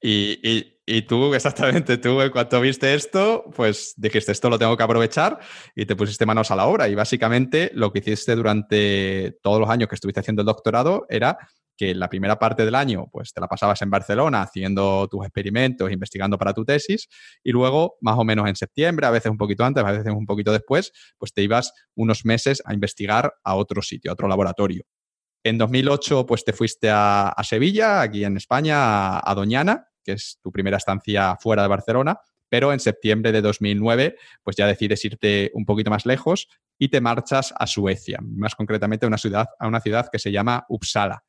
Y, 0.00 0.40
y, 0.84 1.02
tú, 1.02 1.32
exactamente, 1.34 1.96
tú 1.98 2.20
en 2.20 2.30
cuanto 2.30 2.60
viste 2.60 2.92
esto, 2.92 3.44
pues 3.54 3.94
dijiste, 3.96 4.32
esto 4.32 4.50
lo 4.50 4.58
tengo 4.58 4.76
que 4.76 4.82
aprovechar 4.82 5.38
y 5.76 5.86
te 5.86 5.94
pusiste 5.94 6.26
manos 6.26 6.50
a 6.50 6.56
la 6.56 6.66
obra. 6.66 6.88
Y 6.88 6.96
básicamente 6.96 7.70
lo 7.72 7.92
que 7.92 8.00
hiciste 8.00 8.34
durante 8.34 9.38
todos 9.42 9.60
los 9.60 9.70
años 9.70 9.88
que 9.88 9.94
estuviste 9.94 10.20
haciendo 10.20 10.42
el 10.42 10.46
doctorado 10.46 11.06
era 11.08 11.38
que 11.76 11.94
la 11.94 12.08
primera 12.08 12.38
parte 12.38 12.64
del 12.64 12.74
año 12.74 13.06
pues 13.12 13.32
te 13.32 13.40
la 13.40 13.46
pasabas 13.48 13.80
en 13.82 13.90
Barcelona 13.90 14.42
haciendo 14.42 15.06
tus 15.08 15.24
experimentos, 15.24 15.90
investigando 15.90 16.36
para 16.36 16.52
tu 16.52 16.64
tesis 16.64 17.08
y 17.44 17.52
luego 17.52 17.96
más 18.00 18.18
o 18.18 18.24
menos 18.24 18.48
en 18.48 18.56
septiembre, 18.56 19.06
a 19.06 19.10
veces 19.10 19.30
un 19.30 19.38
poquito 19.38 19.64
antes, 19.64 19.84
a 19.84 19.92
veces 19.92 20.12
un 20.12 20.26
poquito 20.26 20.52
después, 20.52 20.92
pues 21.18 21.32
te 21.32 21.42
ibas 21.42 21.72
unos 21.94 22.24
meses 22.24 22.60
a 22.64 22.74
investigar 22.74 23.32
a 23.44 23.54
otro 23.54 23.82
sitio, 23.82 24.10
a 24.10 24.14
otro 24.14 24.28
laboratorio. 24.28 24.84
En 25.44 25.58
2008 25.58 26.24
pues 26.24 26.42
te 26.42 26.54
fuiste 26.54 26.88
a, 26.90 27.34
Sevilla, 27.42 28.00
aquí 28.00 28.24
en 28.24 28.38
España, 28.38 29.18
a, 29.18 29.34
Doñana, 29.34 29.88
que 30.02 30.12
es 30.12 30.38
tu 30.42 30.50
primera 30.50 30.78
estancia 30.78 31.36
fuera 31.38 31.62
de 31.62 31.68
Barcelona, 31.68 32.18
pero 32.48 32.72
en 32.72 32.80
septiembre 32.80 33.30
de 33.30 33.42
2009 33.42 34.16
pues 34.42 34.56
ya 34.56 34.66
decides 34.66 35.04
irte 35.04 35.50
un 35.52 35.66
poquito 35.66 35.90
más 35.90 36.06
lejos 36.06 36.48
y 36.78 36.88
te 36.88 37.02
marchas 37.02 37.52
a 37.58 37.66
Suecia, 37.66 38.20
más 38.22 38.54
concretamente 38.54 39.04
a 39.04 39.08
una 39.08 39.18
ciudad, 39.18 39.46
a 39.58 39.68
una 39.68 39.80
ciudad 39.80 40.08
que 40.10 40.18
se 40.18 40.32
llama 40.32 40.64
Uppsala. 40.70 41.22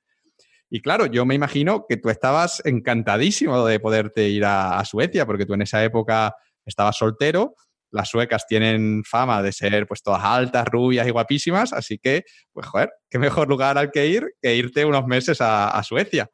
Y 0.69 0.81
claro, 0.81 1.05
yo 1.07 1.25
me 1.25 1.35
imagino 1.35 1.85
que 1.87 1.97
tú 1.97 2.09
estabas 2.09 2.61
encantadísimo 2.65 3.65
de 3.65 3.79
poderte 3.81 4.29
ir 4.29 4.45
a, 4.45 4.83
Suecia, 4.85 5.25
porque 5.25 5.45
tú 5.45 5.53
en 5.53 5.61
esa 5.61 5.83
época 5.83 6.35
estabas 6.65 6.97
soltero. 6.97 7.55
Las 7.91 8.09
suecas 8.09 8.45
tienen 8.47 9.03
fama 9.03 9.41
de 9.41 9.51
ser 9.51 9.87
pues 9.87 10.01
todas 10.01 10.23
altas, 10.23 10.65
rubias 10.67 11.07
y 11.07 11.11
guapísimas, 11.11 11.73
así 11.73 11.97
que, 11.97 12.23
pues 12.51 12.67
joder, 12.67 12.89
qué 13.09 13.19
mejor 13.19 13.47
lugar 13.47 13.77
al 13.77 13.91
que 13.91 14.07
ir 14.07 14.33
que 14.41 14.55
irte 14.55 14.85
unos 14.85 15.05
meses 15.05 15.37
a, 15.41 15.81
Suecia. 15.83 16.29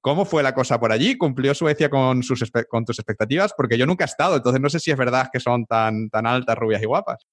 ¿Cómo 0.00 0.24
fue 0.24 0.42
la 0.42 0.54
cosa 0.54 0.80
por 0.80 0.90
allí? 0.90 1.16
¿Cumplió 1.16 1.54
Suecia 1.54 1.88
con, 1.88 2.20
tus 2.22 2.42
expectativas? 2.42 3.54
Porque 3.56 3.78
yo 3.78 3.86
nunca 3.86 4.04
he 4.04 4.06
estado, 4.06 4.36
entonces 4.36 4.60
no 4.60 4.68
sé 4.68 4.80
si 4.80 4.90
es 4.90 4.96
verdad 4.96 5.28
que 5.32 5.40
son 5.40 5.64
tan, 5.66 6.10
tan 6.10 6.26
altas, 6.26 6.58
rubias 6.58 6.82
y 6.82 6.86
guapas. 6.86 7.26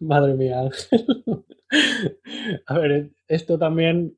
Madre 0.00 0.34
mía, 0.34 0.60
Ángel. 0.60 1.44
A 2.66 2.78
ver, 2.78 3.10
esto 3.28 3.58
también 3.58 4.16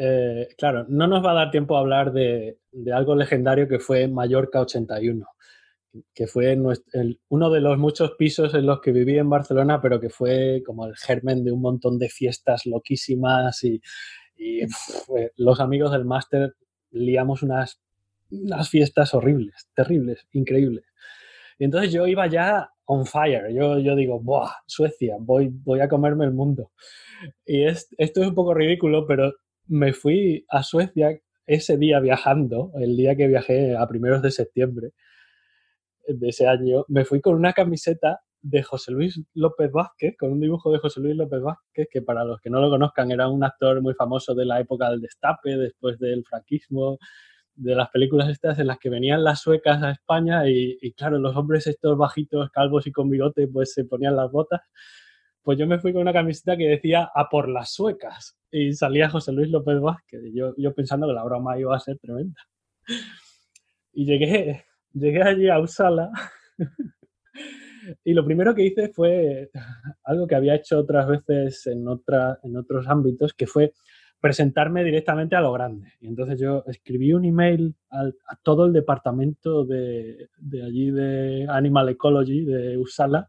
eh, 0.00 0.48
claro, 0.56 0.86
no 0.88 1.08
nos 1.08 1.24
va 1.24 1.32
a 1.32 1.34
dar 1.34 1.50
tiempo 1.50 1.76
a 1.76 1.80
hablar 1.80 2.12
de, 2.12 2.60
algo 2.94 3.16
legendario 3.16 3.66
que 3.66 3.80
fue 3.80 4.06
Mallorca 4.06 4.60
81, 4.60 5.26
que 6.14 6.26
fue 6.26 6.56
uno 7.28 7.50
de 7.50 7.60
los 7.60 7.78
muchos 7.78 8.12
pisos 8.12 8.54
en 8.54 8.66
los 8.66 8.80
que 8.80 8.92
viví 8.92 9.18
en 9.18 9.30
Barcelona, 9.30 9.80
pero 9.80 10.00
que 10.00 10.10
fue 10.10 10.62
como 10.64 10.86
el 10.86 10.96
germen 10.96 11.44
de 11.44 11.52
un 11.52 11.60
montón 11.60 11.98
de 11.98 12.08
fiestas 12.08 12.66
loquísimas 12.66 13.62
y, 13.64 13.80
los 15.36 15.58
amigos 15.58 15.90
del 15.90 16.04
máster 16.04 16.54
liamos 16.92 17.42
unas, 17.42 17.80
unas 18.30 18.68
fiestas 18.68 19.12
horribles, 19.12 19.68
terribles, 19.74 20.28
increíbles. 20.30 20.84
Y 21.58 21.64
entonces 21.64 21.92
yo 21.92 22.06
iba 22.06 22.26
ya 22.28 22.70
on 22.84 23.04
fire. 23.04 23.52
Yo, 23.52 23.78
yo 23.78 23.96
digo, 23.96 24.20
¡buah! 24.20 24.50
Suecia, 24.66 25.16
voy, 25.18 25.50
voy 25.50 25.80
a 25.80 25.88
comerme 25.88 26.24
el 26.24 26.32
mundo. 26.32 26.70
Y 27.44 27.64
esto 27.64 27.96
es 27.98 28.28
un 28.28 28.34
poco 28.34 28.54
ridículo, 28.54 29.06
pero 29.06 29.32
me 29.66 29.92
fui 29.92 30.46
a 30.48 30.62
Suecia 30.62 31.18
ese 31.46 31.76
día 31.76 31.98
viajando, 32.00 32.72
el 32.76 32.96
día 32.96 33.16
que 33.16 33.26
viajé 33.26 33.76
a 33.76 33.86
primeros 33.88 34.22
de 34.22 34.30
septiembre 34.30 34.92
de 36.08 36.28
ese 36.28 36.46
año, 36.46 36.84
me 36.88 37.04
fui 37.04 37.20
con 37.20 37.34
una 37.34 37.52
camiseta 37.52 38.20
de 38.40 38.62
José 38.62 38.92
Luis 38.92 39.20
López 39.34 39.70
Vázquez, 39.72 40.16
con 40.18 40.32
un 40.32 40.40
dibujo 40.40 40.72
de 40.72 40.78
José 40.78 41.00
Luis 41.00 41.16
López 41.16 41.40
Vázquez, 41.40 41.88
que 41.90 42.02
para 42.02 42.24
los 42.24 42.40
que 42.40 42.50
no 42.50 42.60
lo 42.60 42.70
conozcan 42.70 43.10
era 43.10 43.28
un 43.28 43.44
actor 43.44 43.82
muy 43.82 43.94
famoso 43.94 44.34
de 44.34 44.44
la 44.44 44.60
época 44.60 44.90
del 44.90 45.00
destape, 45.00 45.56
después 45.56 45.98
del 45.98 46.24
franquismo, 46.24 46.98
de 47.54 47.74
las 47.74 47.90
películas 47.90 48.28
estas 48.28 48.58
en 48.58 48.68
las 48.68 48.78
que 48.78 48.90
venían 48.90 49.24
las 49.24 49.40
suecas 49.40 49.82
a 49.82 49.90
España 49.90 50.48
y, 50.48 50.78
y 50.80 50.92
claro, 50.92 51.18
los 51.18 51.36
hombres 51.36 51.66
estos 51.66 51.98
bajitos, 51.98 52.50
calvos 52.50 52.86
y 52.86 52.92
con 52.92 53.10
bigote, 53.10 53.48
pues 53.48 53.74
se 53.74 53.84
ponían 53.84 54.16
las 54.16 54.30
botas 54.30 54.60
pues 55.48 55.58
yo 55.58 55.66
me 55.66 55.78
fui 55.78 55.94
con 55.94 56.02
una 56.02 56.12
camiseta 56.12 56.58
que 56.58 56.68
decía 56.68 57.10
a 57.14 57.30
por 57.30 57.48
las 57.48 57.72
suecas 57.72 58.36
y 58.50 58.74
salía 58.74 59.08
José 59.08 59.32
Luis 59.32 59.48
López 59.48 59.80
Vázquez. 59.80 60.20
yo, 60.34 60.52
yo 60.58 60.74
pensando 60.74 61.06
que 61.06 61.14
la 61.14 61.24
broma 61.24 61.58
iba 61.58 61.74
a 61.74 61.80
ser 61.80 61.98
tremenda. 61.98 62.38
Y 63.94 64.04
llegué, 64.04 64.66
llegué 64.92 65.22
allí 65.22 65.48
a 65.48 65.60
Usala 65.60 66.10
y 68.04 68.12
lo 68.12 68.24
primero 68.24 68.54
que 68.54 68.66
hice 68.66 68.88
fue 68.88 69.50
algo 70.04 70.26
que 70.26 70.34
había 70.34 70.54
hecho 70.54 70.78
otras 70.78 71.06
veces 71.08 71.66
en, 71.66 71.86
otra, 71.88 72.38
en 72.42 72.56
otros 72.56 72.86
ámbitos, 72.88 73.32
que 73.32 73.46
fue 73.46 73.72
presentarme 74.20 74.82
directamente 74.82 75.36
a 75.36 75.40
lo 75.40 75.52
grande. 75.52 75.92
Y 76.00 76.08
entonces 76.08 76.40
yo 76.40 76.64
escribí 76.66 77.12
un 77.12 77.24
email 77.24 77.74
a 77.90 78.36
todo 78.42 78.66
el 78.66 78.72
departamento 78.72 79.64
de, 79.64 80.28
de 80.38 80.62
allí 80.64 80.90
de 80.90 81.46
Animal 81.48 81.88
Ecology 81.90 82.44
de 82.44 82.76
Usala 82.76 83.28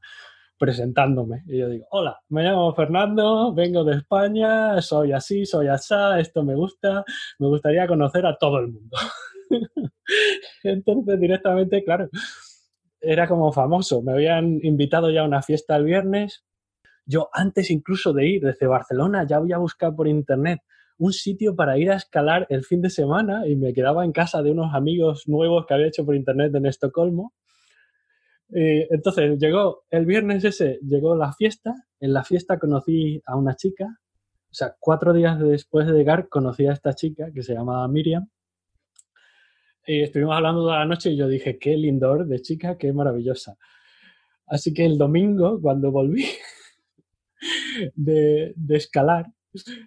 presentándome. 0.59 1.43
Y 1.47 1.57
yo 1.57 1.69
digo, 1.69 1.85
hola, 1.89 2.19
me 2.29 2.43
llamo 2.43 2.73
Fernando, 2.75 3.53
vengo 3.53 3.83
de 3.83 3.95
España, 3.95 4.79
soy 4.81 5.13
así, 5.13 5.45
soy 5.45 5.67
asá, 5.67 6.19
esto 6.19 6.43
me 6.43 6.53
gusta, 6.53 7.05
me 7.39 7.47
gustaría 7.47 7.87
conocer 7.87 8.25
a 8.25 8.37
todo 8.37 8.59
el 8.59 8.67
mundo. 8.67 8.97
Entonces, 10.63 11.19
directamente, 11.19 11.83
claro, 11.83 12.09
era 13.01 13.27
como 13.27 13.51
famoso. 13.51 14.01
Me 14.01 14.13
habían 14.13 14.59
invitado 14.63 15.11
ya 15.11 15.21
a 15.21 15.25
una 15.25 15.41
fiesta 15.41 15.75
el 15.75 15.85
viernes. 15.85 16.43
Yo, 17.05 17.29
antes 17.33 17.71
incluso 17.71 18.13
de 18.13 18.27
ir 18.27 18.43
desde 18.43 18.67
Barcelona, 18.67 19.25
ya 19.27 19.39
voy 19.39 19.53
a 19.53 19.57
buscar 19.57 19.95
por 19.95 20.07
internet 20.07 20.61
un 20.97 21.13
sitio 21.13 21.55
para 21.55 21.77
ir 21.77 21.91
a 21.91 21.95
escalar 21.95 22.45
el 22.49 22.65
fin 22.65 22.81
de 22.81 22.89
semana 22.89 23.47
y 23.47 23.55
me 23.55 23.73
quedaba 23.73 24.03
en 24.03 24.11
casa 24.11 24.43
de 24.43 24.51
unos 24.51 24.75
amigos 24.75 25.27
nuevos 25.27 25.65
que 25.65 25.73
había 25.73 25.87
hecho 25.87 26.05
por 26.05 26.15
internet 26.15 26.53
en 26.53 26.65
Estocolmo 26.65 27.33
entonces 28.51 29.37
llegó 29.39 29.83
el 29.89 30.05
viernes 30.05 30.43
ese, 30.43 30.79
llegó 30.81 31.15
la 31.15 31.33
fiesta. 31.33 31.73
En 31.99 32.13
la 32.13 32.23
fiesta 32.23 32.57
conocí 32.57 33.21
a 33.25 33.35
una 33.35 33.55
chica. 33.55 33.85
O 34.51 34.53
sea, 34.53 34.75
cuatro 34.79 35.13
días 35.13 35.39
después 35.39 35.85
de 35.87 35.93
llegar 35.93 36.29
conocí 36.29 36.65
a 36.65 36.73
esta 36.73 36.93
chica 36.93 37.31
que 37.33 37.43
se 37.43 37.53
llama 37.53 37.87
Miriam. 37.87 38.27
Y 39.91 40.03
estuvimos 40.03 40.35
hablando 40.35 40.61
toda 40.61 40.77
la 40.77 40.85
noche 40.85 41.09
y 41.09 41.17
yo 41.17 41.27
dije, 41.27 41.57
qué 41.57 41.75
lindor 41.75 42.27
de 42.27 42.43
chica, 42.43 42.77
qué 42.77 42.93
maravillosa. 42.93 43.57
Así 44.45 44.71
que 44.71 44.85
el 44.85 44.99
domingo, 44.99 45.59
cuando 45.59 45.91
volví 45.91 46.27
de, 47.95 48.53
escalar, 48.69 49.25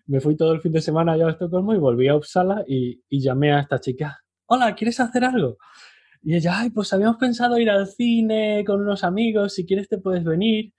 me 0.07 0.21
fui 0.21 0.37
todo 0.37 0.55
el 0.55 0.61
fin 0.61 0.73
de 0.73 0.81
semana 0.81 1.13
allá 1.13 1.29
a 1.29 1.31
Estocolmo 1.31 1.73
y 1.73 1.79
volví 1.79 2.09
a 2.09 2.17
Uppsala 2.17 2.65
y, 2.67 3.01
y 3.09 3.21
llamé 3.21 3.53
a 3.53 3.61
esta 3.61 3.79
chica. 3.79 4.19
Hola, 4.47 4.75
¿quieres 4.75 4.99
hacer 4.99 5.25
algo? 5.25 5.59
Y 6.21 6.35
ella, 6.35 6.59
ay, 6.59 6.71
pues 6.71 6.93
habíamos 6.93 7.19
pensado 7.19 7.57
ir 7.61 7.71
al 7.71 7.87
cine 7.87 8.65
con 8.67 8.81
unos 8.81 9.05
amigos, 9.05 9.55
si 9.55 9.65
quieres 9.65 9.89
te 9.89 9.99
puedes 9.99 10.25
venir. 10.25 10.73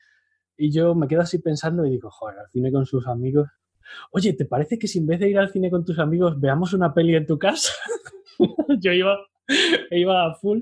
Y 0.58 0.70
yo 0.70 0.96
me 0.96 1.08
quedo 1.08 1.22
así 1.22 1.40
pensando 1.40 1.86
y 1.86 1.92
digo, 1.92 2.10
joder, 2.12 2.40
al 2.40 2.50
cine 2.52 2.74
con 2.74 2.86
sus 2.86 3.08
amigos. 3.08 3.48
Oye, 4.12 4.34
¿te 4.34 4.44
parece 4.44 4.78
que 4.78 4.90
si 4.90 5.00
en 5.00 5.06
vez 5.06 5.22
de 5.22 5.30
ir 5.30 5.38
al 5.38 5.50
cine 5.50 5.72
con 5.72 5.86
tus 5.86 5.98
amigos 5.98 6.42
veamos 6.42 6.74
una 6.74 6.94
peli 6.94 7.16
en 7.16 7.26
tu 7.26 7.40
casa? 7.40 7.72
yo 8.80 8.92
iba, 8.92 9.18
iba 9.92 10.26
a 10.26 10.36
full. 10.36 10.62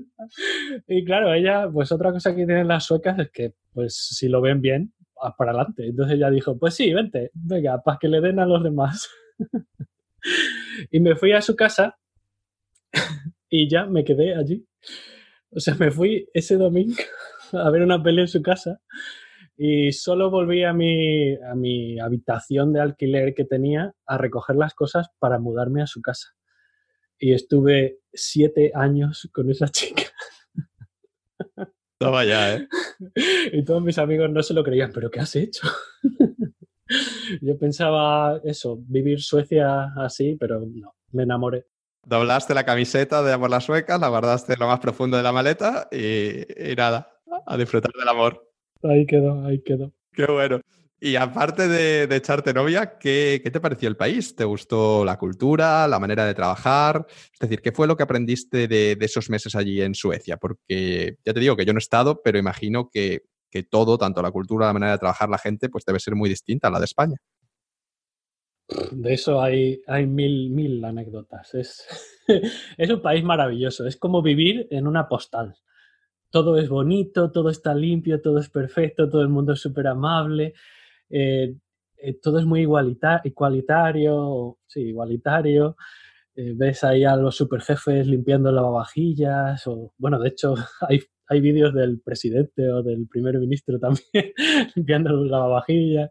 Y 0.86 1.04
claro, 1.04 1.32
ella, 1.32 1.68
pues 1.72 1.92
otra 1.92 2.12
cosa 2.12 2.34
que 2.34 2.46
tienen 2.46 2.68
las 2.68 2.84
suecas 2.84 3.18
es 3.18 3.30
que, 3.30 3.54
pues 3.72 3.94
si 3.94 4.28
lo 4.28 4.40
ven 4.40 4.60
bien, 4.60 4.92
para 5.36 5.52
adelante. 5.52 5.86
Entonces 5.86 6.16
ella 6.16 6.30
dijo, 6.30 6.58
pues 6.58 6.74
sí, 6.74 6.92
vente, 6.92 7.30
venga, 7.34 7.80
para 7.82 7.98
que 7.98 8.08
le 8.08 8.20
den 8.20 8.40
a 8.40 8.46
los 8.46 8.62
demás. 8.62 9.08
y 10.90 11.00
me 11.00 11.14
fui 11.14 11.32
a 11.32 11.40
su 11.40 11.54
casa 11.54 11.98
y 13.48 13.68
ya 13.68 13.86
me 13.86 14.04
quedé 14.04 14.34
allí. 14.34 14.66
O 15.50 15.60
sea, 15.60 15.74
me 15.74 15.90
fui 15.90 16.28
ese 16.34 16.56
domingo 16.56 16.96
a 17.52 17.70
ver 17.70 17.82
una 17.82 18.02
peli 18.02 18.22
en 18.22 18.28
su 18.28 18.42
casa 18.42 18.80
y 19.56 19.92
solo 19.92 20.30
volví 20.30 20.64
a 20.64 20.72
mi, 20.72 21.34
a 21.34 21.54
mi 21.54 22.00
habitación 22.00 22.72
de 22.72 22.80
alquiler 22.80 23.34
que 23.34 23.44
tenía 23.44 23.94
a 24.06 24.18
recoger 24.18 24.56
las 24.56 24.74
cosas 24.74 25.08
para 25.18 25.38
mudarme 25.38 25.82
a 25.82 25.86
su 25.86 26.00
casa. 26.00 26.28
Y 27.22 27.32
estuve 27.34 28.00
siete 28.12 28.72
años 28.74 29.30
con 29.32 29.48
esa 29.48 29.68
chica. 29.68 30.02
Toma 31.96 32.24
ya, 32.24 32.54
¿eh? 32.56 32.68
Y 33.52 33.64
todos 33.64 33.80
mis 33.80 33.96
amigos 33.98 34.28
no 34.28 34.42
se 34.42 34.52
lo 34.54 34.64
creían, 34.64 34.90
pero 34.92 35.08
¿qué 35.08 35.20
has 35.20 35.36
hecho? 35.36 35.68
Yo 37.40 37.56
pensaba 37.56 38.40
eso, 38.42 38.76
vivir 38.88 39.22
Suecia 39.22 39.92
así, 39.96 40.34
pero 40.34 40.66
no, 40.66 40.96
me 41.12 41.22
enamoré. 41.22 41.66
Doblaste 42.04 42.54
la 42.54 42.64
camiseta 42.64 43.22
de 43.22 43.32
Amor 43.32 43.50
las 43.50 43.66
Suecas, 43.66 44.00
la 44.00 44.08
guardaste 44.08 44.54
en 44.54 44.58
lo 44.58 44.66
más 44.66 44.80
profundo 44.80 45.16
de 45.16 45.22
la 45.22 45.30
maleta 45.30 45.88
y, 45.92 46.74
nada, 46.76 47.08
a 47.46 47.56
disfrutar 47.56 47.92
del 47.96 48.08
amor. 48.08 48.50
Ahí 48.82 49.06
quedó, 49.06 49.46
ahí 49.46 49.62
quedó. 49.62 49.92
Qué 50.12 50.26
bueno. 50.26 50.60
Y 51.04 51.16
aparte 51.16 51.66
de, 51.66 52.14
echarte 52.14 52.54
novia, 52.54 52.96
¿qué, 52.96 53.42
te 53.52 53.58
pareció 53.58 53.88
el 53.88 53.96
país? 53.96 54.36
¿Te 54.36 54.44
gustó 54.44 55.04
la 55.04 55.18
cultura, 55.18 55.88
la 55.88 55.98
manera 55.98 56.24
de 56.24 56.32
trabajar? 56.32 57.06
Es 57.08 57.40
decir, 57.40 57.60
¿qué 57.60 57.72
fue 57.72 57.88
lo 57.88 57.96
que 57.96 58.04
aprendiste 58.04 58.68
de, 58.68 58.96
esos 59.00 59.28
meses 59.28 59.56
allí 59.56 59.82
en 59.82 59.96
Suecia? 59.96 60.36
Porque 60.36 61.16
ya 61.24 61.34
te 61.34 61.40
digo 61.40 61.56
que 61.56 61.64
yo 61.64 61.72
no 61.72 61.78
he 61.78 61.80
estado, 61.80 62.22
pero 62.22 62.38
imagino 62.38 62.88
que, 62.88 63.22
todo, 63.68 63.98
tanto 63.98 64.22
la 64.22 64.30
cultura, 64.30 64.68
la 64.68 64.74
manera 64.74 64.92
de 64.92 64.98
trabajar 64.98 65.28
la 65.28 65.38
gente, 65.38 65.68
pues 65.68 65.84
debe 65.84 65.98
ser 65.98 66.14
muy 66.14 66.28
distinta 66.28 66.68
a 66.68 66.70
la 66.70 66.78
de 66.78 66.84
España. 66.84 67.16
De 68.92 69.12
eso 69.12 69.42
hay, 69.42 69.82
hay 69.88 70.06
mil, 70.06 70.50
mil 70.50 70.84
anécdotas. 70.84 71.52
Es, 71.54 71.84
es 72.78 72.90
un 72.90 73.02
país 73.02 73.24
maravilloso. 73.24 73.88
Es 73.88 73.96
como 73.96 74.22
vivir 74.22 74.68
en 74.70 74.86
una 74.86 75.08
postal 75.08 75.56
todo 76.30 76.56
es 76.56 76.70
bonito, 76.70 77.30
todo 77.30 77.50
está 77.50 77.74
limpio, 77.74 78.22
todo 78.22 78.38
es 78.38 78.48
perfecto, 78.48 79.10
todo 79.10 79.20
el 79.20 79.28
mundo 79.28 79.52
es 79.52 79.60
súper 79.60 79.86
amable, 79.86 80.54
eh, 81.12 81.54
eh, 81.98 82.18
todo 82.20 82.38
es 82.38 82.46
muy 82.46 82.62
igualitario, 82.62 84.58
sí, 84.66 84.80
igualitario. 84.80 85.76
Eh, 86.34 86.54
ves 86.56 86.82
ahí 86.84 87.04
a 87.04 87.16
los 87.16 87.36
superjefes 87.36 88.06
limpiando 88.06 88.50
lavavajillas, 88.50 89.66
o 89.66 89.92
bueno, 89.98 90.18
de 90.18 90.30
hecho 90.30 90.54
hay, 90.88 91.00
hay 91.28 91.40
vídeos 91.40 91.74
del 91.74 92.00
presidente 92.00 92.70
o 92.70 92.82
del 92.82 93.06
primer 93.08 93.38
ministro 93.38 93.78
también 93.78 94.32
limpiando 94.74 95.12
lavavajillas. 95.24 96.10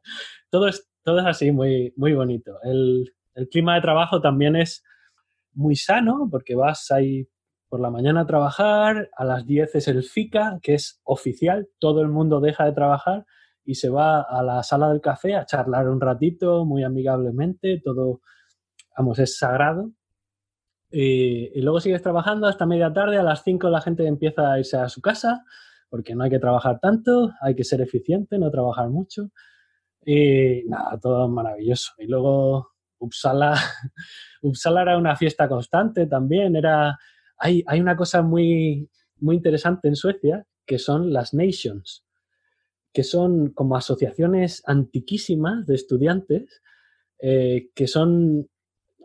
Todo 0.49 0.67
es, 0.67 0.87
todo 1.03 1.19
es 1.19 1.25
así, 1.25 1.51
muy, 1.51 1.93
muy 1.97 2.13
bonito. 2.13 2.59
El, 2.63 3.11
el 3.35 3.49
clima 3.49 3.75
de 3.75 3.81
trabajo 3.81 4.21
también 4.21 4.55
es 4.55 4.83
muy 5.53 5.75
sano 5.75 6.27
porque 6.31 6.55
vas 6.55 6.91
ahí 6.91 7.27
por 7.69 7.79
la 7.79 7.89
mañana 7.89 8.21
a 8.21 8.27
trabajar, 8.27 9.09
a 9.17 9.25
las 9.25 9.45
10 9.45 9.75
es 9.75 9.87
el 9.87 10.03
FICA, 10.03 10.59
que 10.61 10.75
es 10.75 11.01
oficial, 11.03 11.69
todo 11.79 12.01
el 12.01 12.09
mundo 12.09 12.41
deja 12.41 12.65
de 12.65 12.73
trabajar 12.73 13.25
y 13.71 13.75
se 13.75 13.89
va 13.89 14.21
a 14.21 14.43
la 14.43 14.63
sala 14.63 14.89
del 14.89 14.99
café 14.99 15.35
a 15.35 15.45
charlar 15.45 15.87
un 15.87 16.01
ratito, 16.01 16.65
muy 16.65 16.83
amigablemente, 16.83 17.81
todo, 17.81 18.19
vamos, 18.97 19.17
es 19.19 19.37
sagrado. 19.37 19.91
Y, 20.91 21.61
luego 21.61 21.79
sigues 21.79 22.01
trabajando 22.01 22.47
hasta 22.47 22.65
media 22.65 22.91
tarde, 22.91 23.17
a 23.17 23.23
las 23.23 23.43
5 23.43 23.69
la 23.69 23.79
gente 23.79 24.05
empieza 24.05 24.51
a 24.51 24.59
irse 24.59 24.75
a 24.75 24.89
su 24.89 24.99
casa, 25.01 25.45
porque 25.89 26.15
no 26.15 26.25
hay 26.25 26.29
que 26.29 26.39
trabajar 26.39 26.79
tanto, 26.81 27.31
hay 27.39 27.55
que 27.55 27.63
ser 27.63 27.79
eficiente, 27.79 28.37
no 28.37 28.51
trabajar 28.51 28.89
mucho. 28.89 29.31
Y 30.05 30.63
nada, 30.67 30.99
todo 30.99 31.29
maravilloso. 31.29 31.93
Y 31.97 32.07
luego 32.07 32.71
Uppsala, 32.99 33.55
Uppsala 34.41 34.81
era 34.81 34.97
una 34.97 35.15
fiesta 35.15 35.47
constante 35.47 36.07
también, 36.07 36.57
era 36.57 36.97
hay, 37.37 37.63
una 37.79 37.95
cosa 37.95 38.21
muy, 38.21 38.89
muy 39.19 39.37
interesante 39.37 39.87
en 39.87 39.95
Suecia 39.95 40.45
que 40.65 40.77
son 40.77 41.13
las 41.13 41.33
nations, 41.33 42.05
que 42.93 43.03
son 43.03 43.51
como 43.51 43.75
asociaciones 43.75 44.63
antiquísimas 44.65 45.65
de 45.65 45.75
estudiantes 45.75 46.61
eh, 47.19 47.69
que 47.75 47.87
son 47.87 48.47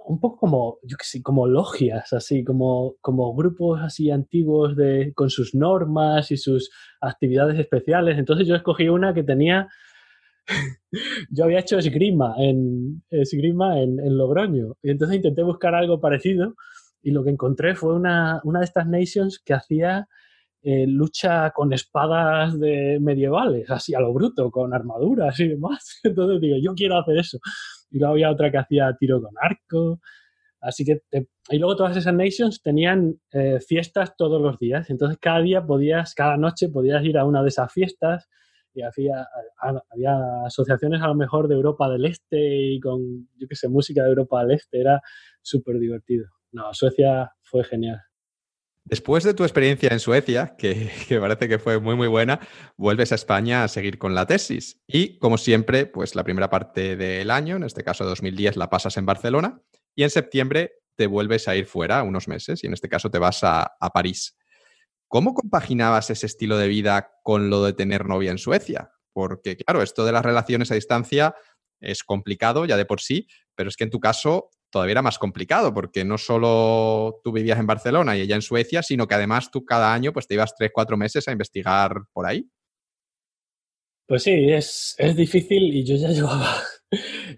un 0.09 0.21
poco 0.21 0.39
como, 0.39 0.79
yo 0.85 0.97
como 1.23 1.47
logias, 1.49 2.13
así, 2.13 2.45
como, 2.45 2.95
como 3.01 3.35
grupos 3.35 3.81
así 3.83 4.11
antiguos 4.11 4.77
de, 4.77 5.13
con 5.15 5.31
sus 5.31 5.55
normas 5.55 6.31
y 6.31 6.37
sus 6.37 6.71
actividades 7.01 7.59
especiales. 7.59 8.17
Entonces 8.17 8.47
yo 8.47 8.55
escogí 8.55 8.89
una 8.89 9.13
que 9.13 9.25
tenía, 9.25 9.69
yo 11.31 11.45
había 11.45 11.59
hecho 11.59 11.79
esgrima 11.79 12.37
en, 12.39 13.03
esgrima 13.11 13.81
en, 13.81 13.99
en 13.99 14.17
Logroño, 14.17 14.77
y 14.81 14.91
entonces 14.91 15.17
intenté 15.17 15.43
buscar 15.43 15.75
algo 15.75 16.01
parecido 16.01 16.55
y 17.03 17.11
lo 17.11 17.23
que 17.23 17.31
encontré 17.31 17.75
fue 17.75 17.95
una, 17.95 18.41
de 18.45 18.65
estas 18.65 18.87
nations 18.89 19.39
que 19.39 19.55
hacía 19.55 20.09
eh, 20.69 20.85
lucha 20.89 21.53
con 21.53 21.73
espadas 21.73 22.59
de 22.59 22.99
medievales, 23.01 23.71
así 23.71 23.95
a 23.95 24.01
lo 24.01 24.13
bruto, 24.13 24.51
con 24.51 24.75
armaduras 24.75 25.39
y 25.39 25.47
demás. 25.47 26.01
Entonces 26.03 26.41
digo, 26.41 26.57
yo 26.61 26.75
quiero 26.75 26.99
hacer 26.99 27.19
eso. 27.19 27.39
Y 27.89 28.01
luego 28.01 28.15
había 28.15 28.33
otra 28.33 28.51
que 28.51 28.59
hacía 28.59 28.93
tiro 28.99 29.23
con 29.23 29.33
arco. 29.41 30.01
Así 30.61 30.85
que, 30.85 31.03
y 31.51 31.59
luego 31.59 31.77
todas 31.77 31.97
esas 31.97 32.13
nations 32.13 32.63
tenían 32.63 33.21
eh, 33.31 33.61
fiestas 33.61 34.17
todos 34.17 34.43
los 34.43 34.59
días. 34.59 34.91
Entonces 34.91 35.19
cada 35.21 35.39
día 35.39 35.65
podías, 35.65 36.15
cada 36.15 36.37
noche 36.37 36.69
podías 36.69 37.05
ir 37.05 37.17
a 37.17 37.25
una 37.25 37.43
de 37.43 37.49
esas 37.51 37.73
fiestas 37.73 38.29
y 38.75 38.83
había, 38.83 39.25
había 39.93 40.47
asociaciones 40.47 41.01
a 41.01 41.07
lo 41.07 41.15
mejor 41.15 41.47
de 41.47 41.55
Europa 41.55 41.89
del 41.89 42.07
Este 42.07 42.73
y 42.73 42.81
con, 42.81 43.29
yo 43.37 43.47
qué 43.49 43.55
sé, 43.55 43.69
música 43.69 44.03
de 44.03 44.09
Europa 44.09 44.43
del 44.43 44.57
Este. 44.57 44.81
Era 44.81 45.01
súper 45.43 45.79
divertido. 45.79 46.27
No, 46.51 46.75
Suecia 46.75 47.31
fue 47.41 47.63
genial. 47.63 48.01
Después 48.89 49.25
de 49.25 49.35
tu 49.35 49.43
experiencia 49.43 49.89
en 49.91 49.99
Suecia, 49.99 50.55
que, 50.59 50.91
parece 51.21 51.49
que 51.49 51.59
fue 51.59 51.81
muy 51.81 51.97
muy 51.97 52.07
buena, 52.07 52.41
vuelves 52.77 53.11
a 53.13 53.17
España 53.17 53.65
a 53.65 53.69
seguir 53.69 53.99
con 53.99 54.15
la 54.15 54.27
tesis. 54.27 54.81
Y 54.87 55.19
como 55.19 55.39
siempre, 55.39 55.87
pues 55.87 56.15
la 56.15 56.23
primera 56.23 56.49
parte 56.49 56.97
del 56.97 57.31
año, 57.31 57.57
en 57.57 57.65
este 57.65 57.83
caso 57.83 58.05
2010, 58.05 58.57
la 58.57 58.71
pasas 58.71 58.97
en 58.97 59.07
Barcelona 59.07 59.61
y 59.95 60.05
en 60.05 60.11
septiembre 60.11 60.75
te 60.95 61.09
vuelves 61.09 61.49
a 61.49 61.57
ir 61.57 61.67
fuera 61.67 62.03
unos 62.05 62.29
meses 62.29 62.63
y 62.63 62.69
en 62.69 62.73
este 62.73 62.89
caso 62.89 63.11
te 63.11 63.19
vas 63.19 63.43
a, 63.43 63.77
a 63.81 63.91
París. 63.91 64.37
¿Cómo 65.09 65.35
compaginabas 65.35 66.11
ese 66.11 66.27
estilo 66.27 66.57
de 66.57 66.69
vida 66.69 67.11
con 67.23 67.51
lo 67.51 67.65
de 67.65 67.73
tener 67.73 68.07
novia 68.07 68.31
en 68.31 68.39
Suecia? 68.39 68.93
Porque 69.13 69.57
claro, 69.57 69.83
esto 69.83 70.05
de 70.05 70.13
las 70.13 70.25
relaciones 70.25 70.71
a 70.71 70.75
distancia 70.75 71.35
es 71.81 72.05
complicado 72.05 72.65
ya 72.65 72.77
de 72.77 72.87
por 72.87 73.01
sí, 73.01 73.27
pero 73.55 73.69
es 73.69 73.77
que 73.77 73.85
en 73.85 73.91
tu 73.91 74.01
caso 74.01 74.51
todavía 74.77 74.93
era 74.93 75.03
más 75.03 75.19
complicado, 75.19 75.73
porque 75.73 76.05
no 76.05 76.19
solo 76.19 77.19
tú 77.25 77.33
vivías 77.33 77.59
en 77.59 77.67
Barcelona 77.67 78.15
y 78.15 78.21
ella 78.21 78.35
en 78.35 78.43
Suecia, 78.43 78.83
sino 78.83 79.07
que 79.07 79.15
además 79.15 79.51
tú 79.51 79.65
cada 79.65 79.95
año 79.95 80.13
pues 80.13 80.27
te 80.27 80.35
ibas 80.35 80.55
tres, 80.55 80.71
cuatro 80.71 80.99
meses 80.99 81.27
a 81.29 81.33
investigar 81.33 81.95
por 82.13 82.27
ahí. 82.27 82.47
Pues 84.07 84.23
sí, 84.23 84.53
es, 84.53 84.95
es 84.99 85.17
difícil 85.17 85.75
y 85.75 85.83
yo 85.83 85.97
ya 85.97 86.09
llevaba 86.11 86.57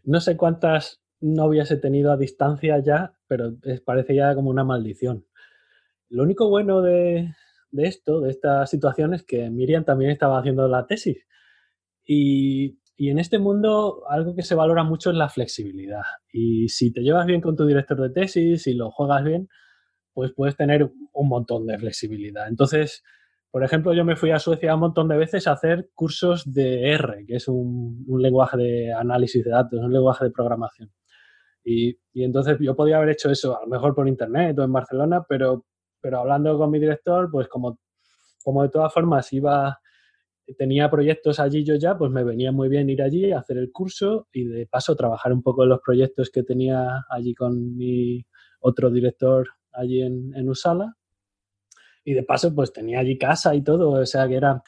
no 0.02 0.20
sé 0.20 0.36
cuántas 0.36 1.00
novias 1.20 1.70
he 1.70 1.76
tenido 1.76 2.10
a 2.10 2.16
distancia 2.16 2.82
ya, 2.84 3.16
pero 3.28 3.52
parece 3.84 4.16
ya 4.16 4.34
como 4.34 4.50
una 4.50 4.64
maldición. 4.64 5.24
Lo 6.08 6.24
único 6.24 6.48
bueno 6.48 6.82
de, 6.82 7.32
de 7.70 7.86
esto, 7.86 8.20
de 8.20 8.30
esta 8.30 8.66
situación, 8.66 9.14
es 9.14 9.22
que 9.22 9.48
Miriam 9.48 9.84
también 9.84 10.10
estaba 10.10 10.40
haciendo 10.40 10.66
la 10.66 10.86
tesis. 10.88 11.24
Y 12.04 12.80
y 13.00 13.10
en 13.10 13.20
este 13.20 13.38
mundo 13.38 14.02
algo 14.08 14.34
que 14.34 14.42
se 14.42 14.56
valora 14.56 14.82
mucho 14.82 15.10
es 15.10 15.16
la 15.16 15.28
flexibilidad. 15.28 16.02
Y 16.32 16.68
si 16.68 16.92
te 16.92 17.00
llevas 17.00 17.26
bien 17.26 17.40
con 17.40 17.54
tu 17.54 17.64
director 17.64 18.00
de 18.00 18.10
tesis 18.10 18.66
y 18.66 18.74
lo 18.74 18.90
juegas 18.90 19.22
bien, 19.22 19.48
pues 20.12 20.32
puedes 20.34 20.56
tener 20.56 20.90
un 21.12 21.28
montón 21.28 21.64
de 21.64 21.78
flexibilidad. 21.78 22.48
Entonces, 22.48 23.04
por 23.52 23.62
ejemplo, 23.62 23.94
yo 23.94 24.04
me 24.04 24.16
fui 24.16 24.32
a 24.32 24.40
Suecia 24.40 24.74
un 24.74 24.80
montón 24.80 25.06
de 25.06 25.16
veces 25.16 25.46
a 25.46 25.52
hacer 25.52 25.90
cursos 25.94 26.52
de 26.52 26.90
R, 26.90 27.24
que 27.24 27.36
es 27.36 27.46
un, 27.46 28.04
lenguaje 28.18 28.56
de 28.56 28.92
análisis 28.92 29.44
de 29.44 29.52
datos, 29.52 29.78
un 29.78 29.92
lenguaje 29.92 30.24
de 30.24 30.32
programación. 30.32 30.90
Y, 31.64 32.00
entonces 32.14 32.58
yo 32.60 32.74
podía 32.74 32.96
haber 32.96 33.10
hecho 33.10 33.30
eso, 33.30 33.56
a 33.56 33.60
lo 33.60 33.68
mejor 33.68 33.94
por 33.94 34.08
internet 34.08 34.58
o 34.58 34.64
en 34.64 34.72
Barcelona, 34.72 35.24
pero, 35.28 35.66
pero 36.00 36.18
hablando 36.18 36.58
con 36.58 36.68
mi 36.68 36.80
director, 36.80 37.30
pues 37.30 37.46
como, 37.46 37.78
como 38.42 38.64
de 38.64 38.70
todas 38.70 38.92
formas 38.92 39.32
iba 39.32 39.78
tenía 40.56 40.90
proyectos 40.90 41.40
allí 41.40 41.64
yo 41.64 41.74
ya, 41.74 41.98
pues 41.98 42.10
me 42.10 42.24
venía 42.24 42.52
muy 42.52 42.68
bien 42.68 42.88
ir 42.88 43.02
allí, 43.02 43.32
hacer 43.32 43.58
el 43.58 43.70
curso 43.70 44.28
y 44.32 44.44
de 44.44 44.66
paso 44.66 44.96
trabajar 44.96 45.32
un 45.32 45.42
poco 45.42 45.64
en 45.64 45.70
los 45.70 45.80
proyectos 45.80 46.30
que 46.30 46.42
tenía 46.42 47.04
allí 47.10 47.34
con 47.34 47.76
mi 47.76 48.24
otro 48.60 48.90
director 48.90 49.48
allí 49.72 50.02
en, 50.02 50.34
en 50.34 50.48
Usala. 50.48 50.96
Y 52.04 52.14
de 52.14 52.22
paso, 52.22 52.54
pues 52.54 52.72
tenía 52.72 53.00
allí 53.00 53.18
casa 53.18 53.54
y 53.54 53.62
todo, 53.62 53.90
o 53.90 54.06
sea 54.06 54.26
que 54.26 54.36
era, 54.36 54.62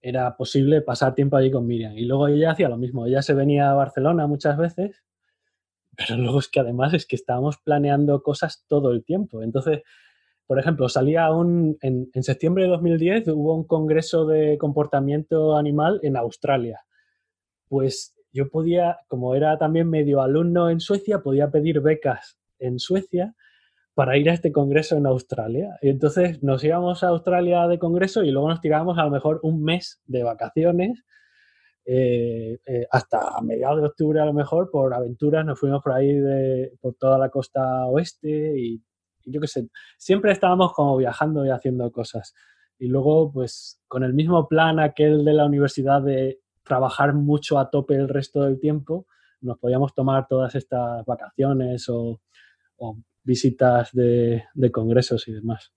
era 0.00 0.36
posible 0.36 0.82
pasar 0.82 1.14
tiempo 1.14 1.36
allí 1.36 1.50
con 1.50 1.66
Miriam. 1.66 1.96
Y 1.96 2.04
luego 2.04 2.26
ella 2.26 2.50
hacía 2.50 2.68
lo 2.68 2.76
mismo, 2.76 3.06
ella 3.06 3.22
se 3.22 3.34
venía 3.34 3.70
a 3.70 3.74
Barcelona 3.74 4.26
muchas 4.26 4.56
veces, 4.58 5.04
pero 5.96 6.16
luego 6.16 6.40
es 6.40 6.48
que 6.48 6.60
además 6.60 6.94
es 6.94 7.06
que 7.06 7.16
estábamos 7.16 7.58
planeando 7.58 8.22
cosas 8.22 8.64
todo 8.66 8.90
el 8.92 9.04
tiempo. 9.04 9.42
Entonces, 9.42 9.82
por 10.52 10.58
ejemplo, 10.58 10.86
salía 10.90 11.30
un, 11.30 11.78
en, 11.80 12.10
septiembre 12.22 12.64
de 12.64 12.68
2010 12.68 13.28
hubo 13.28 13.56
un 13.56 13.66
congreso 13.66 14.26
de 14.26 14.58
comportamiento 14.58 15.56
animal 15.56 15.98
en 16.02 16.14
Australia. 16.18 16.80
Pues 17.70 18.14
yo 18.34 18.50
podía, 18.50 18.98
como 19.08 19.34
era 19.34 19.56
también 19.56 19.88
medio 19.88 20.20
alumno 20.20 20.68
en 20.68 20.78
Suecia, 20.80 21.20
podía 21.20 21.50
pedir 21.50 21.80
becas 21.80 22.38
en 22.58 22.78
Suecia 22.78 23.34
para 23.94 24.18
ir 24.18 24.28
a 24.28 24.34
este 24.34 24.52
congreso 24.52 24.94
en 24.98 25.06
Australia. 25.06 25.78
Y 25.80 25.88
entonces 25.88 26.42
nos 26.42 26.62
íbamos 26.62 27.02
a 27.02 27.08
Australia 27.08 27.66
de 27.66 27.78
congreso 27.78 28.22
y 28.22 28.30
luego 28.30 28.50
nos 28.50 28.60
tirábamos 28.60 28.98
a 28.98 29.04
lo 29.04 29.10
mejor 29.10 29.40
un 29.42 29.64
mes 29.64 30.02
de 30.04 30.22
vacaciones. 30.22 31.02
Eh, 31.86 32.58
eh, 32.66 32.86
hasta 32.90 33.40
mediados 33.40 33.80
de 33.80 33.86
octubre 33.86 34.20
a 34.20 34.26
lo 34.26 34.34
mejor 34.34 34.70
por 34.70 34.92
aventuras 34.92 35.46
nos 35.46 35.58
fuimos 35.58 35.82
por 35.82 35.94
ahí 35.94 36.12
de, 36.12 36.74
por 36.78 36.94
toda 36.96 37.16
la 37.16 37.30
costa 37.30 37.86
oeste 37.86 38.52
y 38.60 38.82
yo 39.24 39.40
qué 39.40 39.46
sé, 39.46 39.68
siempre 39.98 40.32
estábamos 40.32 40.72
como 40.72 40.96
viajando 40.96 41.44
y 41.46 41.50
haciendo 41.50 41.90
cosas. 41.90 42.34
Y 42.78 42.88
luego, 42.88 43.30
pues, 43.32 43.80
con 43.88 44.02
el 44.02 44.14
mismo 44.14 44.48
plan 44.48 44.80
aquel 44.80 45.24
de 45.24 45.34
la 45.34 45.46
universidad 45.46 46.02
de 46.02 46.40
trabajar 46.64 47.14
mucho 47.14 47.58
a 47.58 47.70
tope 47.70 47.94
el 47.94 48.08
resto 48.08 48.42
del 48.42 48.58
tiempo, 48.58 49.06
nos 49.40 49.58
podíamos 49.58 49.94
tomar 49.94 50.26
todas 50.28 50.54
estas 50.54 51.04
vacaciones 51.04 51.88
o, 51.88 52.20
visitas 53.24 53.90
de, 53.92 54.42
congresos 54.72 55.28
y 55.28 55.32
demás. 55.32 55.72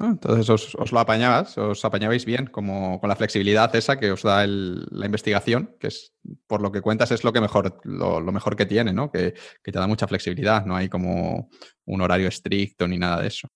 Entonces 0.00 0.48
os, 0.48 0.92
lo 0.92 1.00
apañabas, 1.00 1.58
os 1.58 1.84
apañabais 1.84 2.24
bien, 2.24 2.46
como 2.46 2.98
con 2.98 3.08
la 3.08 3.16
flexibilidad 3.16 3.74
esa 3.76 3.98
que 3.98 4.10
os 4.10 4.22
da 4.22 4.46
la 4.46 5.06
investigación, 5.06 5.76
que 5.78 5.88
es, 5.88 6.14
por 6.46 6.62
lo 6.62 6.72
que 6.72 6.80
cuentas, 6.80 7.10
es 7.10 7.24
lo 7.24 7.32
que 7.32 7.42
mejor, 7.42 7.78
lo, 7.84 8.20
mejor 8.32 8.56
que 8.56 8.64
tiene, 8.64 8.92
¿no? 8.92 9.10
Que, 9.10 9.34
te 9.62 9.70
da 9.70 9.86
mucha 9.86 10.06
flexibilidad, 10.06 10.64
no 10.64 10.76
hay 10.76 10.88
como 10.88 11.50
un 11.84 12.00
horario 12.00 12.28
estricto 12.28 12.88
ni 12.88 12.98
nada 12.98 13.20
de 13.20 13.28
eso. 13.28 13.48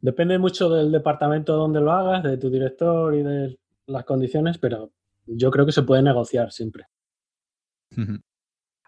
Depende 0.00 0.38
mucho 0.38 0.70
del 0.70 0.90
departamento 0.90 1.54
donde 1.54 1.80
lo 1.80 1.92
hagas, 1.92 2.22
de 2.22 2.38
tu 2.38 2.50
director 2.50 3.14
y 3.14 3.22
de 3.22 3.58
las 3.86 4.04
condiciones, 4.04 4.58
pero 4.58 4.90
yo 5.26 5.50
creo 5.50 5.66
que 5.66 5.72
se 5.72 5.82
puede 5.82 6.02
negociar 6.02 6.50
siempre. 6.50 6.86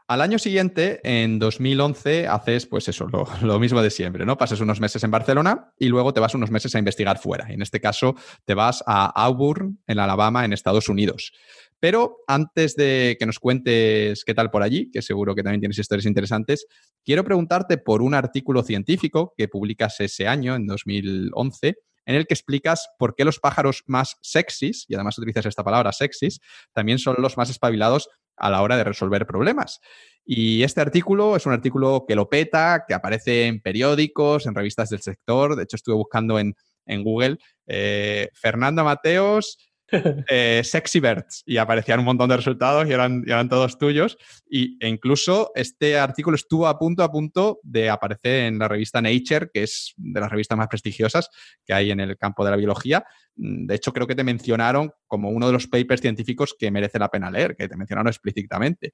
Al 0.08 0.20
año 0.20 0.38
siguiente, 0.38 1.00
en 1.02 1.40
2011, 1.40 2.28
haces 2.28 2.66
pues 2.66 2.86
eso, 2.86 3.08
lo, 3.42 3.58
mismo 3.58 3.82
de 3.82 3.90
siempre, 3.90 4.24
¿no? 4.24 4.38
Pasas 4.38 4.60
unos 4.60 4.78
meses 4.78 5.02
en 5.02 5.10
Barcelona 5.10 5.72
y 5.80 5.88
luego 5.88 6.12
te 6.12 6.20
vas 6.20 6.32
unos 6.36 6.52
meses 6.52 6.72
a 6.76 6.78
investigar 6.78 7.18
fuera. 7.18 7.46
En 7.48 7.60
este 7.60 7.80
caso, 7.80 8.14
te 8.44 8.54
vas 8.54 8.84
a 8.86 9.06
Auburn, 9.06 9.80
en 9.88 9.98
Alabama, 9.98 10.44
en 10.44 10.52
Estados 10.52 10.88
Unidos. 10.88 11.32
Pero 11.80 12.18
antes 12.28 12.76
de 12.76 13.16
que 13.18 13.26
nos 13.26 13.40
cuentes 13.40 14.22
qué 14.24 14.32
tal 14.32 14.52
por 14.52 14.62
allí, 14.62 14.92
que 14.92 15.02
seguro 15.02 15.34
que 15.34 15.42
también 15.42 15.60
tienes 15.60 15.78
historias 15.78 16.06
interesantes, 16.06 16.68
quiero 17.04 17.24
preguntarte 17.24 17.76
por 17.76 18.00
un 18.00 18.14
artículo 18.14 18.62
científico 18.62 19.34
que 19.36 19.48
publicas 19.48 19.98
ese 19.98 20.28
año, 20.28 20.54
en 20.54 20.66
2011, 20.66 21.78
en 22.06 22.14
el 22.14 22.26
que 22.26 22.34
explicas 22.34 22.88
por 22.98 23.14
qué 23.14 23.24
los 23.24 23.38
pájaros 23.38 23.82
más 23.86 24.16
sexys, 24.22 24.86
y 24.88 24.94
además 24.94 25.18
utilizas 25.18 25.44
esta 25.44 25.64
palabra 25.64 25.92
sexys, 25.92 26.40
también 26.72 26.98
son 26.98 27.16
los 27.18 27.36
más 27.36 27.50
espabilados 27.50 28.08
a 28.36 28.50
la 28.50 28.62
hora 28.62 28.76
de 28.76 28.84
resolver 28.84 29.26
problemas. 29.26 29.80
Y 30.24 30.62
este 30.62 30.80
artículo 30.80 31.36
es 31.36 31.46
un 31.46 31.52
artículo 31.52 32.04
que 32.06 32.14
lo 32.14 32.28
peta, 32.28 32.84
que 32.86 32.94
aparece 32.94 33.46
en 33.46 33.60
periódicos, 33.60 34.46
en 34.46 34.54
revistas 34.54 34.90
del 34.90 35.00
sector. 35.00 35.56
De 35.56 35.64
hecho, 35.64 35.76
estuve 35.76 35.94
buscando 35.94 36.38
en, 36.38 36.54
Google 37.02 37.38
eh, 37.66 38.30
Fernando 38.34 38.84
Mateos, 38.84 39.58
eh, 40.28 40.62
Sexy 40.64 41.00
Birds 41.00 41.42
y 41.46 41.58
aparecían 41.58 42.00
un 42.00 42.06
montón 42.06 42.28
de 42.28 42.36
resultados 42.36 42.88
y 42.88 42.92
eran, 42.92 43.48
todos 43.48 43.78
tuyos. 43.78 44.18
Y, 44.48 44.76
e 44.84 44.88
incluso 44.88 45.52
este 45.54 45.98
artículo 45.98 46.34
estuvo 46.36 46.66
a 46.66 46.78
punto 46.78 47.02
a 47.02 47.10
punto 47.10 47.60
de 47.62 47.90
aparecer 47.90 48.46
en 48.46 48.58
la 48.58 48.68
revista 48.68 49.00
Nature, 49.00 49.50
que 49.52 49.62
es 49.62 49.94
de 49.96 50.20
las 50.20 50.30
revistas 50.30 50.58
más 50.58 50.68
prestigiosas 50.68 51.28
que 51.64 51.72
hay 51.72 51.90
en 51.90 52.00
el 52.00 52.16
campo 52.16 52.44
de 52.44 52.50
la 52.50 52.56
biología. 52.56 53.04
De 53.34 53.74
hecho, 53.74 53.92
creo 53.92 54.06
que 54.06 54.14
te 54.14 54.24
mencionaron 54.24 54.90
como 55.06 55.30
uno 55.30 55.46
de 55.46 55.52
los 55.52 55.66
papers 55.66 56.00
científicos 56.00 56.54
que 56.58 56.70
merece 56.70 56.98
la 56.98 57.08
pena 57.08 57.30
leer, 57.30 57.54
que 57.56 57.68
te 57.68 57.76
mencionaron 57.76 58.08
explícitamente. 58.08 58.92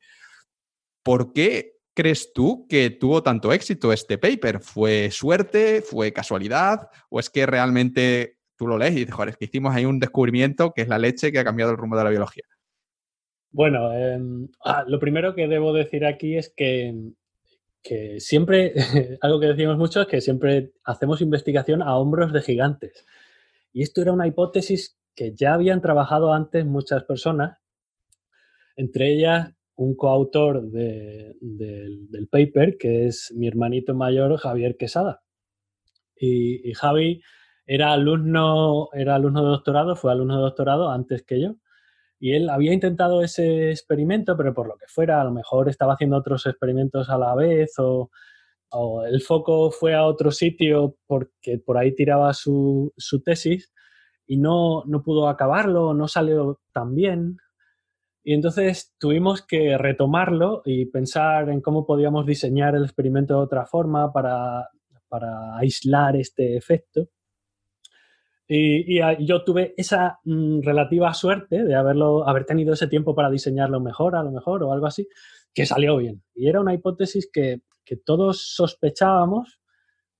¿Por 1.02 1.32
qué 1.32 1.72
crees 1.94 2.32
tú 2.32 2.66
que 2.68 2.90
tuvo 2.90 3.22
tanto 3.22 3.52
éxito 3.52 3.92
este 3.92 4.18
paper? 4.18 4.60
¿Fue 4.60 5.10
suerte? 5.10 5.82
¿Fue 5.82 6.12
casualidad? 6.12 6.88
¿O 7.08 7.20
es 7.20 7.30
que 7.30 7.46
realmente 7.46 8.38
tú 8.62 8.68
lo 8.68 8.78
lees 8.78 8.92
y 8.92 9.00
dices, 9.00 9.14
joder, 9.14 9.30
es 9.30 9.36
que 9.36 9.46
hicimos 9.46 9.74
ahí 9.74 9.84
un 9.84 9.98
descubrimiento 9.98 10.72
que 10.72 10.82
es 10.82 10.88
la 10.88 10.96
leche 10.96 11.32
que 11.32 11.40
ha 11.40 11.44
cambiado 11.44 11.72
el 11.72 11.76
rumbo 11.76 11.96
de 11.96 12.04
la 12.04 12.10
biología. 12.10 12.44
Bueno, 13.50 13.92
em, 13.92 14.48
ah, 14.64 14.84
lo 14.86 15.00
primero 15.00 15.34
que 15.34 15.48
debo 15.48 15.72
decir 15.72 16.06
aquí 16.06 16.36
es 16.36 16.54
que, 16.56 16.94
que 17.82 18.20
siempre, 18.20 18.72
algo 19.20 19.40
que 19.40 19.48
decimos 19.48 19.76
mucho 19.78 20.02
es 20.02 20.06
que 20.06 20.20
siempre 20.20 20.74
hacemos 20.84 21.20
investigación 21.20 21.82
a 21.82 21.96
hombros 21.96 22.32
de 22.32 22.40
gigantes. 22.40 23.04
Y 23.72 23.82
esto 23.82 24.00
era 24.00 24.12
una 24.12 24.28
hipótesis 24.28 24.96
que 25.16 25.34
ya 25.34 25.54
habían 25.54 25.82
trabajado 25.82 26.32
antes 26.32 26.64
muchas 26.64 27.02
personas, 27.02 27.58
entre 28.76 29.12
ellas 29.12 29.52
un 29.74 29.96
coautor 29.96 30.70
del, 30.70 31.34
del, 31.40 32.28
paper, 32.30 32.78
que 32.78 33.06
es 33.06 33.32
mi 33.34 33.48
hermanito 33.48 33.92
mayor, 33.92 34.36
Javier 34.36 34.76
Quesada. 34.76 35.24
Y, 36.14 36.70
y 36.70 36.74
Javi 36.74 37.22
era 37.66 37.92
alumno, 37.92 38.88
era 38.92 39.14
alumno 39.14 39.42
de 39.42 39.50
doctorado, 39.50 39.96
fue 39.96 40.12
alumno 40.12 40.36
de 40.36 40.42
doctorado 40.42 40.90
antes 40.90 41.22
que 41.22 41.40
yo. 41.40 41.56
Y 42.18 42.34
él 42.34 42.50
había 42.50 42.72
intentado 42.72 43.22
ese 43.22 43.70
experimento, 43.70 44.36
pero 44.36 44.54
por 44.54 44.68
lo 44.68 44.76
que 44.76 44.86
fuera, 44.86 45.20
a 45.20 45.24
lo 45.24 45.32
mejor 45.32 45.68
estaba 45.68 45.94
haciendo 45.94 46.16
otros 46.16 46.46
experimentos 46.46 47.10
a 47.10 47.18
la 47.18 47.34
vez 47.34 47.74
o, 47.78 48.10
el 49.06 49.20
foco 49.20 49.70
fue 49.70 49.94
a 49.94 50.06
otro 50.06 50.30
sitio 50.30 50.96
porque 51.06 51.58
por 51.58 51.76
ahí 51.76 51.94
tiraba 51.94 52.32
su, 52.32 52.92
tesis 53.24 53.70
y 54.26 54.38
no, 54.38 54.84
no 54.86 55.02
pudo 55.02 55.28
acabarlo, 55.28 55.92
no 55.94 56.08
salió 56.08 56.60
tan 56.72 56.94
bien. 56.94 57.36
Y 58.24 58.34
entonces 58.34 58.94
tuvimos 58.98 59.44
que 59.44 59.76
retomarlo 59.76 60.62
y 60.64 60.86
pensar 60.86 61.50
en 61.50 61.60
cómo 61.60 61.84
podíamos 61.84 62.24
diseñar 62.24 62.74
el 62.74 62.84
experimento 62.84 63.34
de 63.34 63.40
otra 63.40 63.66
forma 63.66 64.12
para, 64.12 64.68
para 65.08 65.58
aislar 65.58 66.16
este 66.16 66.56
efecto. 66.56 67.08
Y, 68.48 68.98
yo 69.24 69.44
tuve 69.44 69.74
esa 69.76 70.20
mm, 70.24 70.60
relativa 70.62 71.12
suerte 71.14 71.64
de 71.64 71.74
haberlo, 71.74 72.28
haber 72.28 72.44
tenido 72.44 72.74
ese 72.74 72.88
tiempo 72.88 73.14
para 73.14 73.30
diseñarlo 73.30 73.80
mejor, 73.80 74.16
a 74.16 74.22
lo 74.22 74.30
mejor, 74.30 74.62
o 74.62 74.72
algo 74.72 74.86
así, 74.86 75.08
que 75.54 75.66
salió 75.66 75.96
bien. 75.96 76.22
Y 76.34 76.48
era 76.48 76.60
una 76.60 76.74
hipótesis 76.74 77.30
que, 77.32 77.62
que 77.84 77.96
todos 77.96 78.54
sospechábamos, 78.54 79.60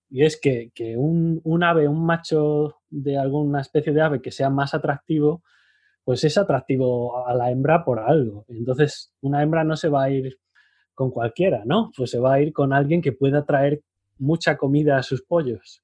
y 0.09 0.24
es 0.24 0.39
que, 0.40 0.70
que 0.74 0.97
un, 0.97 1.40
un, 1.44 1.65
ave, 1.65 1.89
un 1.89 2.05
macho 2.05 2.77
de 2.90 3.16
alguna 3.19 3.61
especie 3.62 3.93
de 3.93 4.03
ave 4.03 4.20
que 4.20 4.31
sea 4.31 4.51
más 4.51 4.74
atractivo, 4.74 5.43
pues 6.05 6.24
es 6.24 6.36
atractivo 6.36 7.27
a 7.27 7.35
la 7.35 7.51
hembra 7.51 7.85
por 7.85 8.01
algo. 8.01 8.44
Entonces, 8.49 9.15
una 9.20 9.43
hembra 9.43 9.65
no 9.65 9.77
se 9.77 9.89
va 9.89 10.05
a 10.05 10.11
ir 10.11 10.39
con 10.94 11.11
cualquiera, 11.11 11.62
¿no? 11.65 11.90
Pues 11.97 12.11
se 12.11 12.19
va 12.19 12.35
a 12.35 12.40
ir 12.40 12.53
con 12.53 12.73
alguien 12.73 13.01
que 13.01 13.12
pueda 13.12 13.44
traer 13.44 13.82
mucha 14.19 14.57
comida 14.57 14.99
a 14.99 15.03
sus 15.03 15.23
pollos. 15.23 15.82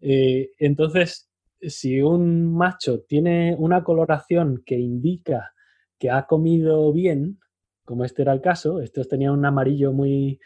Eh, 0.00 0.50
entonces, 0.58 1.27
si 1.60 2.00
un 2.00 2.54
macho 2.54 3.00
tiene 3.00 3.56
una 3.58 3.82
coloración 3.82 4.62
que 4.64 4.78
indica 4.78 5.52
que 5.98 6.10
ha 6.10 6.26
comido 6.26 6.92
bien, 6.92 7.38
como 7.84 8.04
este 8.04 8.22
era 8.22 8.32
el 8.32 8.40
caso, 8.40 8.80
estos 8.80 9.08
tenían 9.08 9.32
un 9.32 9.44
amarillo 9.44 9.92
muy, 9.92 10.38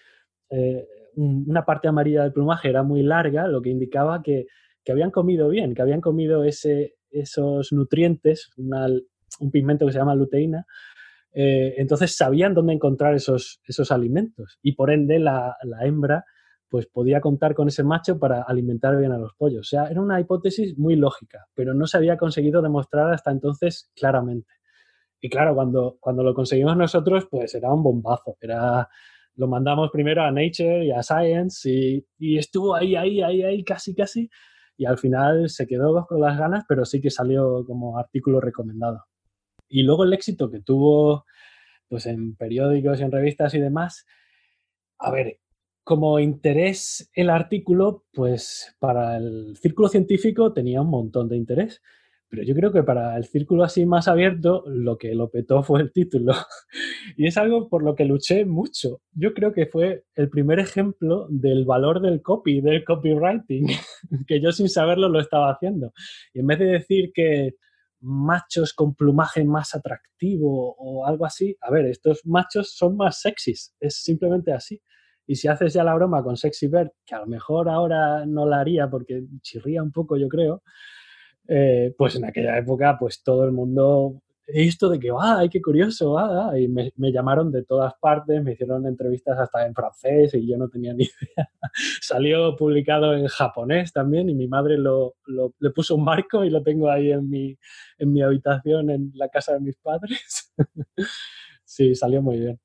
eh, 0.50 0.86
una 1.16 1.64
parte 1.64 1.88
amarilla 1.88 2.22
del 2.22 2.32
plumaje 2.32 2.68
era 2.68 2.82
muy 2.82 3.02
larga, 3.02 3.46
lo 3.48 3.60
que 3.60 3.70
indicaba 3.70 4.22
que, 4.22 4.46
habían 4.88 5.10
comido 5.10 5.48
bien, 5.48 5.74
que 5.74 5.82
habían 5.82 6.00
comido 6.00 6.44
ese, 6.44 6.94
esos 7.10 7.72
nutrientes, 7.72 8.50
un 8.56 9.50
pigmento 9.50 9.86
que 9.86 9.92
se 9.92 9.98
llama 9.98 10.14
luteína, 10.14 10.66
eh, 11.34 11.74
entonces 11.78 12.16
sabían 12.16 12.54
dónde 12.54 12.74
encontrar 12.74 13.14
esos, 13.14 13.60
esos 13.66 13.92
alimentos. 13.92 14.58
Y 14.62 14.72
por 14.72 14.90
ende 14.90 15.18
la, 15.18 15.56
la 15.62 15.86
hembra 15.86 16.24
pues 16.72 16.86
podía 16.86 17.20
contar 17.20 17.54
con 17.54 17.68
ese 17.68 17.84
macho 17.84 18.18
para 18.18 18.44
alimentar 18.44 18.96
bien 18.96 19.12
a 19.12 19.18
los 19.18 19.34
pollos. 19.34 19.60
O 19.60 19.64
sea, 19.64 19.88
era 19.88 20.00
una 20.00 20.18
hipótesis 20.18 20.78
muy 20.78 20.96
lógica, 20.96 21.44
pero 21.52 21.74
no 21.74 21.86
se 21.86 21.98
había 21.98 22.16
conseguido 22.16 22.62
demostrar 22.62 23.12
hasta 23.12 23.30
entonces 23.30 23.92
claramente. 23.94 24.54
Y 25.20 25.28
claro, 25.28 25.54
cuando, 25.54 25.98
cuando 26.00 26.22
lo 26.22 26.32
conseguimos 26.32 26.74
nosotros, 26.74 27.28
pues 27.30 27.54
era 27.54 27.70
un 27.70 27.82
bombazo. 27.82 28.38
Era, 28.40 28.88
lo 29.34 29.48
mandamos 29.48 29.90
primero 29.90 30.22
a 30.22 30.30
Nature 30.30 30.86
y 30.86 30.92
a 30.92 31.02
Science 31.02 31.68
y, 31.70 32.06
y 32.18 32.38
estuvo 32.38 32.74
ahí, 32.74 32.96
ahí, 32.96 33.20
ahí, 33.20 33.42
ahí, 33.42 33.62
casi, 33.64 33.94
casi. 33.94 34.30
Y 34.78 34.86
al 34.86 34.96
final 34.96 35.50
se 35.50 35.66
quedó 35.66 36.06
con 36.06 36.22
las 36.22 36.38
ganas, 36.38 36.64
pero 36.66 36.86
sí 36.86 37.02
que 37.02 37.10
salió 37.10 37.66
como 37.66 37.98
artículo 37.98 38.40
recomendado. 38.40 39.04
Y 39.68 39.82
luego 39.82 40.04
el 40.04 40.14
éxito 40.14 40.50
que 40.50 40.60
tuvo 40.60 41.26
pues 41.86 42.06
en 42.06 42.34
periódicos 42.34 42.98
y 42.98 43.02
en 43.02 43.12
revistas 43.12 43.52
y 43.52 43.60
demás, 43.60 44.06
a 44.98 45.10
ver, 45.10 45.41
como 45.84 46.20
interés 46.20 47.10
el 47.14 47.30
artículo, 47.30 48.04
pues 48.12 48.76
para 48.78 49.16
el 49.16 49.56
círculo 49.56 49.88
científico 49.88 50.52
tenía 50.52 50.80
un 50.80 50.90
montón 50.90 51.28
de 51.28 51.36
interés, 51.36 51.80
pero 52.32 52.44
yo 52.44 52.54
creo 52.54 52.72
que 52.72 52.82
para 52.82 53.14
el 53.18 53.26
círculo 53.26 53.62
así 53.62 53.84
más 53.84 54.08
abierto 54.08 54.64
lo 54.66 54.96
que 54.96 55.14
lo 55.14 55.28
petó 55.28 55.62
fue 55.62 55.82
el 55.82 55.92
título. 55.92 56.32
y 57.18 57.26
es 57.26 57.36
algo 57.36 57.68
por 57.68 57.82
lo 57.82 57.94
que 57.94 58.06
luché 58.06 58.46
mucho. 58.46 59.02
Yo 59.12 59.34
creo 59.34 59.52
que 59.52 59.66
fue 59.66 60.04
el 60.14 60.30
primer 60.30 60.58
ejemplo 60.58 61.26
del 61.28 61.66
valor 61.66 62.00
del 62.00 62.22
copy, 62.22 62.62
del 62.62 62.84
copywriting, 62.84 63.66
que 64.26 64.40
yo 64.40 64.50
sin 64.50 64.70
saberlo 64.70 65.10
lo 65.10 65.20
estaba 65.20 65.52
haciendo. 65.52 65.92
Y 66.32 66.40
en 66.40 66.46
vez 66.46 66.58
de 66.60 66.64
decir 66.64 67.12
que 67.12 67.56
machos 68.00 68.72
con 68.72 68.94
plumaje 68.94 69.44
más 69.44 69.74
atractivo 69.74 70.74
o 70.78 71.06
algo 71.06 71.26
así, 71.26 71.54
a 71.60 71.70
ver, 71.70 71.84
estos 71.84 72.24
machos 72.24 72.74
son 72.74 72.96
más 72.96 73.20
sexys, 73.20 73.74
es 73.78 73.96
simplemente 73.96 74.52
así. 74.52 74.80
Y 75.26 75.36
si 75.36 75.48
haces 75.48 75.72
ya 75.72 75.84
la 75.84 75.94
broma 75.94 76.22
con 76.22 76.36
Sexy 76.36 76.66
Bird, 76.66 76.90
que 77.06 77.14
a 77.14 77.20
lo 77.20 77.26
mejor 77.26 77.68
ahora 77.68 78.26
no 78.26 78.46
la 78.46 78.60
haría 78.60 78.88
porque 78.90 79.22
chirría 79.40 79.82
un 79.82 79.92
poco, 79.92 80.16
yo 80.16 80.28
creo, 80.28 80.62
eh, 81.48 81.94
pues 81.96 82.16
en 82.16 82.24
aquella 82.24 82.56
época, 82.58 82.96
pues 82.98 83.22
todo 83.22 83.44
el 83.44 83.52
mundo, 83.52 84.22
esto 84.46 84.88
de 84.88 84.98
que, 84.98 85.10
ah, 85.10 85.38
ay, 85.38 85.48
qué 85.48 85.60
curioso, 85.60 86.18
ah, 86.18 86.58
y 86.58 86.68
me, 86.68 86.92
llamaron 87.12 87.50
de 87.50 87.64
todas 87.64 87.94
partes, 88.00 88.42
me 88.42 88.52
hicieron 88.52 88.86
entrevistas 88.86 89.38
hasta 89.38 89.66
en 89.66 89.74
francés 89.74 90.34
y 90.34 90.46
yo 90.48 90.56
no 90.56 90.68
tenía 90.68 90.94
ni 90.94 91.04
idea. 91.36 91.50
Salió 92.00 92.56
publicado 92.56 93.14
en 93.14 93.26
japonés 93.26 93.92
también 93.92 94.28
y 94.28 94.34
mi 94.34 94.48
madre 94.48 94.78
lo, 94.78 95.16
le 95.58 95.70
puso 95.70 95.96
un 95.96 96.04
marco 96.04 96.44
y 96.44 96.50
lo 96.50 96.62
tengo 96.62 96.90
ahí 96.90 97.10
en 97.12 97.28
mi, 97.28 97.56
en 97.98 98.12
mi 98.12 98.22
habitación 98.22 98.90
en 98.90 99.12
la 99.14 99.28
casa 99.28 99.54
de 99.54 99.60
mis 99.60 99.76
padres. 99.76 100.52
sí, 101.64 101.94
salió 101.94 102.22
muy 102.22 102.38
bien. 102.38 102.60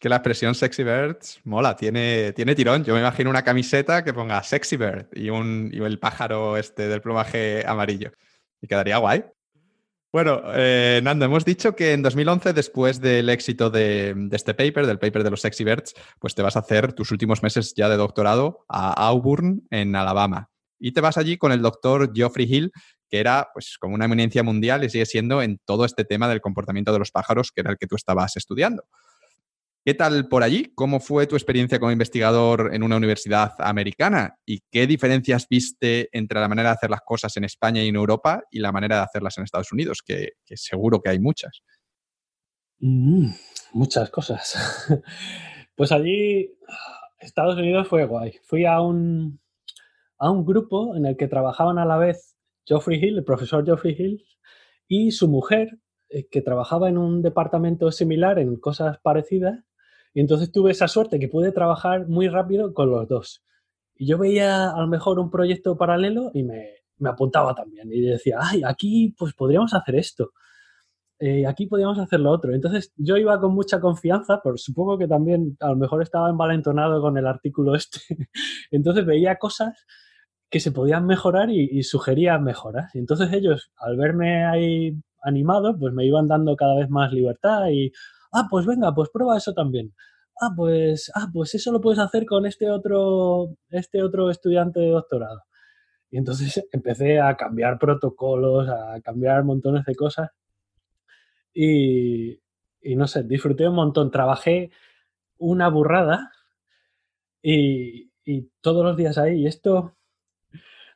Que 0.00 0.08
la 0.08 0.16
expresión 0.16 0.54
sexy 0.54 0.82
birds 0.82 1.40
mola, 1.44 1.76
tiene, 1.76 2.32
tiene 2.32 2.54
tirón. 2.54 2.82
Yo 2.84 2.94
me 2.94 3.00
imagino 3.00 3.28
una 3.28 3.44
camiseta 3.44 4.02
que 4.02 4.14
ponga 4.14 4.42
sexy 4.42 4.78
bird 4.78 5.06
y, 5.12 5.28
un, 5.28 5.70
el 5.72 5.98
pájaro 5.98 6.56
este 6.56 6.88
del 6.88 7.02
plumaje 7.02 7.62
amarillo. 7.66 8.10
Y 8.62 8.66
quedaría 8.66 8.96
guay. 8.96 9.24
Bueno, 10.10 10.42
eh, 10.54 11.00
Nando, 11.04 11.26
hemos 11.26 11.44
dicho 11.44 11.76
que 11.76 11.92
en 11.92 12.02
2011, 12.02 12.54
después 12.54 13.00
del 13.00 13.28
éxito 13.28 13.70
de, 13.70 14.14
de, 14.16 14.36
este 14.36 14.54
paper, 14.54 14.86
del 14.86 14.98
paper 14.98 15.22
de 15.22 15.30
los 15.30 15.42
Sexy 15.42 15.62
Birds, 15.62 15.94
pues 16.18 16.34
te 16.34 16.42
vas 16.42 16.56
a 16.56 16.60
hacer 16.60 16.94
tus 16.94 17.12
últimos 17.12 17.42
meses 17.44 17.74
ya 17.76 17.88
de 17.88 17.96
doctorado 17.96 18.64
a 18.68 18.92
Auburn, 19.06 19.62
en 19.70 19.94
Alabama. 19.94 20.50
Y 20.80 20.92
te 20.92 21.02
vas 21.02 21.18
allí 21.18 21.36
con 21.36 21.52
el 21.52 21.62
doctor 21.62 22.10
Geoffrey 22.12 22.46
Hill, 22.50 22.72
que 23.08 23.20
era 23.20 23.50
pues 23.52 23.76
como 23.78 23.94
una 23.94 24.06
eminencia 24.06 24.42
mundial 24.42 24.82
y 24.82 24.88
sigue 24.88 25.06
siendo 25.06 25.42
en 25.42 25.60
todo 25.64 25.84
este 25.84 26.04
tema 26.04 26.28
del 26.28 26.40
comportamiento 26.40 26.92
de 26.92 26.98
los 26.98 27.10
pájaros, 27.10 27.52
que 27.52 27.60
era 27.60 27.70
el 27.70 27.76
que 27.76 27.86
tú 27.86 27.96
estabas 27.96 28.36
estudiando. 28.36 28.84
¿Qué 29.82 29.94
tal 29.94 30.28
por 30.28 30.42
allí? 30.42 30.74
¿Cómo 30.74 31.00
fue 31.00 31.26
tu 31.26 31.36
experiencia 31.36 31.78
como 31.78 31.90
investigador 31.90 32.74
en 32.74 32.82
una 32.82 32.98
universidad 32.98 33.52
americana? 33.60 34.36
¿Y 34.44 34.60
qué 34.70 34.86
diferencias 34.86 35.46
viste 35.48 36.10
entre 36.12 36.38
la 36.38 36.48
manera 36.48 36.68
de 36.68 36.74
hacer 36.74 36.90
las 36.90 37.00
cosas 37.00 37.34
en 37.38 37.44
España 37.44 37.82
y 37.82 37.88
en 37.88 37.96
Europa 37.96 38.42
y 38.50 38.58
la 38.58 38.72
manera 38.72 38.96
de 38.96 39.02
hacerlas 39.04 39.38
en 39.38 39.44
Estados 39.44 39.72
Unidos? 39.72 40.02
Que, 40.04 40.32
seguro 40.44 41.00
que 41.00 41.08
hay 41.08 41.18
muchas. 41.18 41.62
Mm, 42.80 43.30
muchas 43.72 44.10
cosas. 44.10 44.86
pues 45.74 45.92
allí, 45.92 46.54
Estados 47.18 47.56
Unidos 47.56 47.88
fue 47.88 48.04
guay. 48.04 48.34
Fui 48.44 48.66
a 48.66 48.82
un, 48.82 49.40
a 50.18 50.30
un 50.30 50.44
grupo 50.44 50.94
en 50.94 51.06
el 51.06 51.16
que 51.16 51.26
trabajaban 51.26 51.78
a 51.78 51.86
la 51.86 51.96
vez 51.96 52.36
Geoffrey 52.66 53.02
Hill, 53.02 53.16
el 53.16 53.24
profesor 53.24 53.64
Geoffrey 53.64 53.96
Hill, 53.98 54.26
y 54.86 55.12
su 55.12 55.26
mujer, 55.26 55.78
eh, 56.10 56.28
que 56.30 56.42
trabajaba 56.42 56.90
en 56.90 56.98
un 56.98 57.22
departamento 57.22 57.90
similar 57.92 58.38
en 58.38 58.56
cosas 58.60 58.98
parecidas 58.98 59.64
y 60.12 60.20
entonces 60.20 60.50
tuve 60.50 60.72
esa 60.72 60.88
suerte 60.88 61.18
que 61.18 61.28
pude 61.28 61.52
trabajar 61.52 62.08
muy 62.08 62.28
rápido 62.28 62.74
con 62.74 62.90
los 62.90 63.08
dos. 63.08 63.42
Y 63.96 64.06
yo 64.06 64.18
veía 64.18 64.70
a 64.70 64.80
lo 64.80 64.86
mejor 64.88 65.18
un 65.18 65.30
proyecto 65.30 65.76
paralelo 65.76 66.30
y 66.34 66.42
me, 66.42 66.70
me 66.98 67.10
apuntaba 67.10 67.54
también. 67.54 67.92
Y 67.92 68.00
decía, 68.00 68.38
ay, 68.40 68.62
aquí 68.64 69.14
pues 69.16 69.34
podríamos 69.34 69.74
hacer 69.74 69.96
esto. 69.96 70.32
Eh, 71.18 71.46
aquí 71.46 71.66
podríamos 71.66 71.98
hacer 71.98 72.20
lo 72.20 72.30
otro. 72.30 72.54
Entonces 72.54 72.92
yo 72.96 73.16
iba 73.16 73.38
con 73.40 73.54
mucha 73.54 73.80
confianza, 73.80 74.40
pero 74.42 74.56
supongo 74.56 74.98
que 74.98 75.06
también 75.06 75.56
a 75.60 75.68
lo 75.68 75.76
mejor 75.76 76.02
estaba 76.02 76.30
envalentonado 76.30 77.00
con 77.00 77.16
el 77.18 77.26
artículo 77.26 77.74
este. 77.74 78.00
entonces 78.70 79.04
veía 79.04 79.36
cosas 79.36 79.86
que 80.48 80.60
se 80.60 80.72
podían 80.72 81.06
mejorar 81.06 81.50
y, 81.50 81.68
y, 81.70 81.82
sugería 81.84 82.38
mejoras. 82.38 82.92
Y 82.94 82.98
entonces 82.98 83.32
ellos, 83.32 83.70
al 83.76 83.96
verme 83.96 84.44
ahí 84.46 84.96
animado, 85.22 85.78
pues 85.78 85.94
me 85.94 86.06
iban 86.06 86.26
dando 86.26 86.56
cada 86.56 86.74
vez 86.76 86.90
más 86.90 87.12
libertad 87.12 87.68
y, 87.70 87.92
ah, 88.32 88.46
pues 88.50 88.66
venga, 88.66 88.94
pues 88.94 89.10
prueba 89.10 89.36
eso 89.36 89.52
también. 89.54 89.94
Ah, 90.40 90.50
pues, 90.56 91.10
ah, 91.14 91.28
pues 91.32 91.54
eso 91.54 91.72
lo 91.72 91.80
puedes 91.80 91.98
hacer 92.00 92.26
con 92.26 92.46
este 92.46 92.70
otro, 92.70 93.56
este 93.70 94.02
otro 94.02 94.30
estudiante 94.30 94.80
de 94.80 94.88
doctorado. 94.90 95.42
Y 96.10 96.18
entonces 96.18 96.66
empecé 96.72 97.20
a 97.20 97.36
cambiar 97.36 97.78
protocolos, 97.78 98.68
a 98.68 99.00
cambiar 99.02 99.44
montones 99.44 99.84
de 99.86 99.94
cosas. 99.94 100.30
Y, 101.54 102.40
y 102.82 102.96
no 102.96 103.06
sé, 103.06 103.22
disfruté 103.24 103.68
un 103.68 103.74
montón. 103.76 104.10
Trabajé 104.10 104.70
una 105.38 105.68
burrada 105.68 106.30
y, 107.42 108.12
y, 108.24 108.50
todos 108.60 108.84
los 108.84 108.96
días 108.96 109.18
ahí. 109.18 109.42
Y 109.42 109.46
esto, 109.46 109.96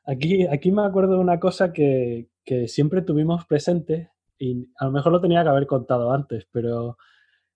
aquí, 0.07 0.47
aquí 0.47 0.73
me 0.73 0.85
acuerdo 0.85 1.15
de 1.15 1.21
una 1.21 1.41
cosa 1.41 1.73
que, 1.73 2.29
que 2.45 2.69
siempre 2.69 3.03
tuvimos 3.03 3.47
presente 3.47 4.11
y 4.39 4.69
a 4.79 4.87
lo 4.87 4.93
mejor 4.93 5.13
lo 5.13 5.21
tenía 5.21 5.43
que 5.43 5.49
haber 5.49 5.67
contado 5.67 6.13
antes, 6.13 6.47
pero 6.53 6.99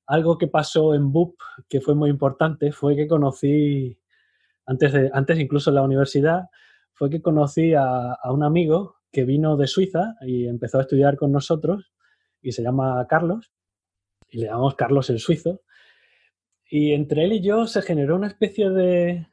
algo 0.09 0.39
que 0.39 0.49
pasó 0.49 0.95
en 0.95 1.13
BUP 1.13 1.39
que 1.69 1.83
fue 1.83 1.95
muy 1.95 2.09
importante 2.09 2.73
fue 2.73 2.97
que 2.97 3.07
conocí, 3.07 3.99
antes, 4.65 4.93
de, 4.95 5.11
antes 5.13 5.39
incluso 5.39 5.71
en 5.71 5.77
la 5.77 5.83
universidad, 5.83 6.47
fue 6.95 7.11
que 7.11 7.21
conocí 7.21 7.75
a, 7.75 8.17
un 8.25 8.43
amigo 8.43 8.97
que 9.13 9.25
vino 9.25 9.57
de 9.59 9.67
Suiza 9.67 10.15
y 10.23 10.47
empezó 10.47 10.79
a 10.79 10.83
estudiar 10.83 11.17
con 11.17 11.31
nosotros 11.31 11.93
y 12.41 12.53
se 12.53 12.63
llama 12.63 13.07
Carlos 13.07 13.53
y 14.31 14.39
le 14.39 14.47
llamamos 14.47 14.77
Carlos 14.77 15.11
el 15.11 15.19
Suizo. 15.19 15.61
Y 16.71 16.93
entre 16.93 17.25
él 17.25 17.35
y 17.35 17.43
yo 17.43 17.67
se 17.67 17.83
generó 17.83 18.17
una 18.17 18.29
especie 18.29 18.71
de... 18.71 19.27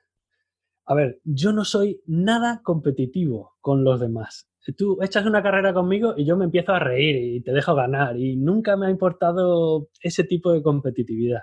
A 0.86 0.94
ver, 0.94 1.20
yo 1.24 1.54
no 1.54 1.64
soy 1.64 2.02
nada 2.06 2.62
competitivo 2.64 3.56
con 3.62 3.84
los 3.84 4.00
demás 4.00 4.50
tú 4.74 4.98
echas 5.02 5.26
una 5.26 5.44
carrera 5.44 5.74
conmigo 5.74 6.14
y 6.18 6.26
yo 6.26 6.38
me 6.38 6.46
empiezo 6.46 6.74
a 6.74 6.80
reír 6.80 7.16
y 7.16 7.42
te 7.42 7.52
dejo 7.52 7.76
ganar 7.76 8.18
y 8.18 8.36
nunca 8.36 8.76
me 8.76 8.88
ha 8.88 8.90
importado 8.90 9.90
ese 10.02 10.24
tipo 10.24 10.52
de 10.52 10.64
competitividad. 10.64 11.42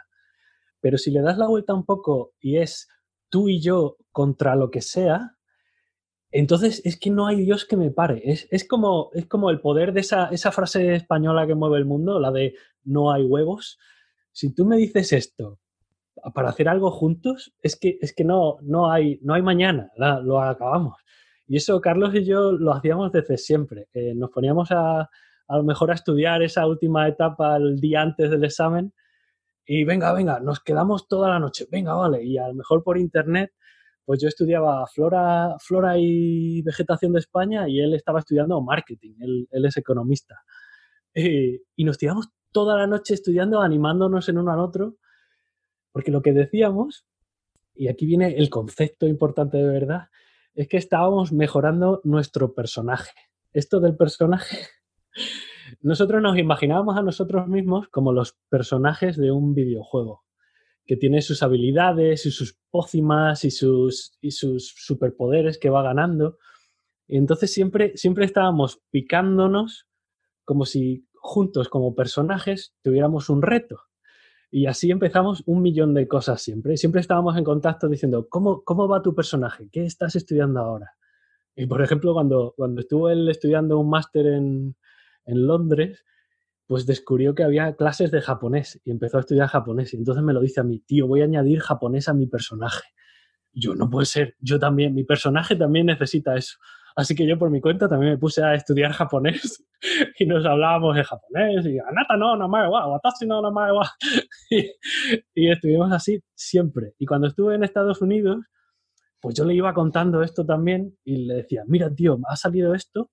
Pero 0.81 0.99
si 0.99 1.11
le 1.13 1.23
das 1.23 1.39
la 1.39 1.47
vuelta 1.47 1.75
un 1.75 1.85
poco 1.85 2.33
y 2.41 2.59
es 2.59 2.89
tú 3.29 3.49
y 3.49 3.61
yo 3.61 3.97
contra 4.11 4.57
lo 4.57 4.71
que 4.71 4.81
sea, 4.81 5.37
entonces 6.33 6.83
es 6.85 6.99
que 6.99 7.11
no 7.11 7.27
hay 7.27 7.45
Dios 7.45 7.65
que 7.65 7.77
me 7.77 7.91
pare. 7.91 8.23
Es, 8.25 8.67
como, 8.67 9.11
es 9.15 9.27
como 9.27 9.51
el 9.51 9.61
poder 9.61 9.93
de 9.93 10.01
esa, 10.01 10.29
esa 10.29 10.51
frase 10.51 10.95
española 10.95 11.47
que 11.47 11.55
mueve 11.55 11.79
el 11.79 11.85
mundo, 11.85 12.19
la 12.19 12.33
de 12.33 12.55
no 12.85 13.13
hay 13.13 13.23
huevos. 13.23 13.79
Si 14.33 14.53
tú 14.55 14.65
me 14.65 14.77
dices 14.77 15.13
esto 15.13 15.61
para 16.35 16.49
hacer 16.49 16.69
algo 16.69 16.91
juntos, 16.91 17.55
es 17.63 17.77
que, 17.77 17.99
es 18.01 18.15
que 18.15 18.25
no, 18.25 18.57
no, 18.63 18.91
hay, 18.91 19.19
no 19.23 19.35
hay 19.35 19.43
mañana, 19.43 19.91
lo 19.97 20.41
acabamos. 20.41 20.97
Y 21.53 21.57
eso 21.57 21.83
Carlos 21.83 22.15
y 22.15 22.25
yo 22.25 22.53
lo 22.53 22.73
hacíamos 22.73 23.13
desde 23.13 23.37
siempre. 23.37 23.87
nos 24.15 24.31
poníamos 24.31 24.71
a, 24.71 25.03
a 25.03 25.57
lo 25.59 25.63
mejor 25.63 25.91
a 25.91 25.95
estudiar 25.95 26.43
esa 26.43 26.67
última 26.67 27.07
etapa 27.07 27.59
el 27.59 27.79
día 27.79 28.01
antes 28.01 28.31
del 28.31 28.43
examen 28.43 28.95
y 29.67 29.85
venga, 29.85 30.15
venga, 30.15 30.41
nos 30.41 30.61
quedamos 30.61 31.09
toda 31.09 31.29
la 31.29 31.39
noche, 31.39 31.67
venga, 31.71 31.93
vale. 31.93 32.25
Y 32.25 32.39
a 32.39 32.49
lo 32.49 32.55
mejor 32.55 32.83
por 32.83 32.97
internet, 32.97 33.53
pues 34.07 34.19
yo 34.23 34.29
estudiaba 34.29 34.87
flora, 34.87 35.57
flora 35.59 35.99
y 35.99 36.63
vegetación 36.63 37.13
de 37.13 37.19
España 37.19 37.69
y 37.69 37.81
él 37.81 37.93
estaba 37.93 38.21
estudiando 38.21 38.59
marketing, 38.63 39.17
él, 39.21 39.47
él 39.51 39.65
es 39.67 39.77
economista. 39.77 40.41
y 41.15 41.85
nos 41.85 41.99
tiramos 41.99 42.31
toda 42.51 42.79
la 42.79 42.87
noche 42.87 43.13
estudiando, 43.13 43.61
animándonos 43.61 44.27
en 44.31 44.39
uno 44.39 44.53
al 44.53 44.61
otro, 44.61 44.97
porque 45.93 46.13
lo 46.13 46.23
que 46.23 46.33
decíamos, 46.33 47.05
y 47.75 47.89
aquí 47.89 48.07
viene 48.07 48.39
el 48.39 48.49
concepto 48.49 49.07
importante 49.07 49.59
de 49.59 49.69
verdad, 49.69 50.09
es 50.55 50.69
que 50.69 50.77
estábamos 50.77 51.33
mejorando 51.33 52.01
nuestro 52.05 52.55
personaje. 52.55 53.13
Esto 53.53 53.81
del 53.81 53.97
personaje, 53.97 54.59
nosotros 55.81 56.23
nos 56.23 56.39
imaginábamos 56.39 56.97
a 56.97 57.03
nosotros 57.03 57.49
mismos 57.49 57.89
como 57.89 58.13
los 58.13 58.39
personajes 58.49 59.17
de 59.17 59.31
un 59.31 59.55
videojuego, 59.55 60.25
que 60.87 60.97
tiene 60.97 61.23
sus 61.23 61.43
habilidades 61.43 62.27
y 62.27 62.31
sus 62.31 62.59
pócimas 62.71 63.45
y 63.45 63.51
sus, 63.51 64.17
y 64.21 64.33
sus 64.33 64.75
superpoderes 64.77 65.59
que 65.59 65.71
va 65.71 65.83
ganando. 65.83 66.39
Y 67.07 67.17
entonces 67.17 67.53
siempre, 67.53 67.97
siempre 67.97 68.25
estábamos 68.25 68.83
picándonos 68.91 69.87
como 70.45 70.67
si 70.67 71.07
juntos 71.15 71.69
como 71.69 71.95
personajes 71.95 72.75
tuviéramos 72.83 73.29
un 73.31 73.43
reto. 73.43 73.81
Y 74.55 74.67
así 74.67 74.91
empezamos 74.91 75.43
un 75.47 75.63
millón 75.63 75.95
de 75.95 76.07
cosas 76.07 76.43
siempre. 76.43 76.77
Siempre 76.77 77.01
estábamos 77.01 77.39
en 77.39 77.43
contacto 77.43 77.89
diciendo, 77.89 78.29
¿cómo, 78.29 78.63
cómo 78.65 78.87
va 78.87 79.01
tu 79.01 79.15
personaje? 79.15 79.71
¿Qué 79.73 79.87
estás 79.87 80.15
estudiando 80.15 80.61
ahora? 80.61 80.93
Y 81.57 81.65
por 81.65 81.81
ejemplo, 81.81 82.13
cuando, 82.13 82.53
cuando 82.55 82.83
estuvo 82.83 83.09
él 83.09 83.31
estudiando 83.31 83.79
un 83.79 83.89
máster 83.89 84.27
en, 84.27 84.77
en 85.25 85.47
Londres, 85.47 86.05
pues 86.67 86.85
descubrió 86.85 87.35
que 87.35 87.45
había 87.45 87.77
clases 87.77 88.11
de 88.11 88.21
japonés 88.21 88.79
y 88.85 88.91
empezó 88.91 89.17
a 89.17 89.21
estudiar 89.21 89.49
japonés. 89.49 89.95
Y 89.95 89.97
entonces 89.97 90.23
me 90.23 90.35
lo 90.35 90.41
dice 90.43 90.61
a 90.61 90.65
mí, 90.65 90.81
tío, 90.81 91.07
voy 91.07 91.23
a 91.23 91.25
añadir 91.25 91.61
japonés 91.61 92.11
a 92.11 92.13
mi 92.13 92.27
personaje. 92.27 92.85
Y 93.55 93.63
yo, 93.63 93.75
no 93.75 93.89
puede 93.89 94.05
ser, 94.05 94.37
yo 94.39 94.59
también, 94.59 94.95
mi 94.95 95.05
personaje 95.05 95.57
también 95.57 95.87
necesita 95.87 96.37
eso. 96.37 96.59
Así 96.95 97.15
que 97.15 97.27
yo 97.27 97.39
por 97.39 97.51
mi 97.51 97.61
cuenta 97.61 97.89
también 97.89 98.13
me 98.13 98.19
puse 98.19 98.43
a 98.43 98.55
estudiar 98.55 98.93
japonés 98.93 99.65
y 100.19 100.27
nos 100.27 100.45
hablábamos 100.45 100.97
en 100.97 101.05
japonés 101.05 101.67
y 101.67 101.79
anata 101.79 102.17
no, 102.17 102.37
no 102.37 102.47
wa, 102.47 102.89
watashi 102.89 103.27
no, 103.27 103.41
no 103.41 103.51
wa. 103.51 103.91
Y, 105.35 105.51
estuvimos 105.51 105.91
así 105.93 106.23
siempre. 106.35 106.95
Y 106.99 107.07
cuando 107.07 107.29
estuve 107.29 107.55
en 107.55 107.65
Estados 107.65 108.03
Unidos, 108.03 108.45
pues 109.21 109.35
yo 109.35 109.45
le 109.45 109.55
iba 109.55 109.73
contando 109.73 110.23
esto 110.23 110.45
también 110.45 110.97
y 111.05 111.27
le 111.27 111.35
decía, 111.37 111.63
mira 111.67 111.95
tío, 111.95 112.19
ha 112.29 112.37
salido 112.37 112.75
esto 112.75 113.11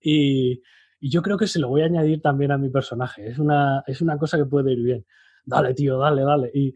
y, 0.00 0.62
y 1.00 1.10
yo 1.10 1.22
creo 1.22 1.38
que 1.38 1.46
se 1.46 1.58
lo 1.58 1.68
voy 1.68 1.82
a 1.82 1.86
añadir 1.86 2.20
también 2.20 2.52
a 2.52 2.58
mi 2.58 2.68
personaje. 2.68 3.26
Es 3.26 3.38
una, 3.38 3.82
es 3.86 4.02
una 4.02 4.18
cosa 4.18 4.36
que 4.36 4.44
puede 4.44 4.72
ir 4.72 4.82
bien. 4.82 5.06
Dale, 5.44 5.72
tío, 5.74 5.98
dale, 5.98 6.22
dale. 6.22 6.50
Y, 6.52 6.74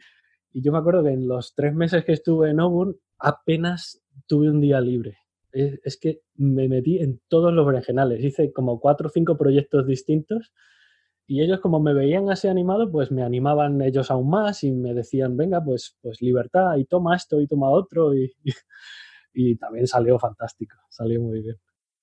y 0.52 0.62
yo 0.62 0.72
me 0.72 0.78
acuerdo 0.78 1.02
que 1.04 1.10
en 1.10 1.28
los 1.28 1.54
tres 1.54 1.74
meses 1.74 2.04
que 2.04 2.12
estuve 2.12 2.50
en 2.50 2.60
Auburn 2.60 2.96
apenas 3.18 4.02
tuve 4.26 4.48
un 4.48 4.60
día 4.60 4.80
libre 4.80 5.21
es, 5.52 5.98
que 5.98 6.20
me 6.34 6.68
metí 6.68 6.98
en 6.98 7.20
todos 7.28 7.52
los 7.52 7.66
berenjenales. 7.66 8.24
Hice 8.24 8.52
como 8.52 8.80
cuatro 8.80 9.08
o 9.08 9.10
cinco 9.10 9.36
proyectos 9.36 9.86
distintos 9.86 10.52
y 11.26 11.42
ellos 11.42 11.60
como 11.60 11.80
me 11.80 11.94
veían 11.94 12.30
así 12.30 12.48
animado, 12.48 12.90
pues 12.90 13.10
me 13.12 13.22
animaban 13.22 13.80
ellos 13.82 14.10
aún 14.10 14.30
más 14.30 14.64
y 14.64 14.72
me 14.72 14.94
decían, 14.94 15.36
venga, 15.36 15.62
pues, 15.64 15.96
pues 16.02 16.20
libertad 16.20 16.76
y 16.76 16.84
toma 16.84 17.16
esto 17.16 17.40
y 17.40 17.46
toma 17.46 17.70
otro 17.70 18.14
y, 18.14 18.34
y, 19.34 19.56
también 19.56 19.86
salió 19.86 20.18
fantástico, 20.18 20.76
salió 20.90 21.20
muy 21.20 21.42
bien. 21.42 21.56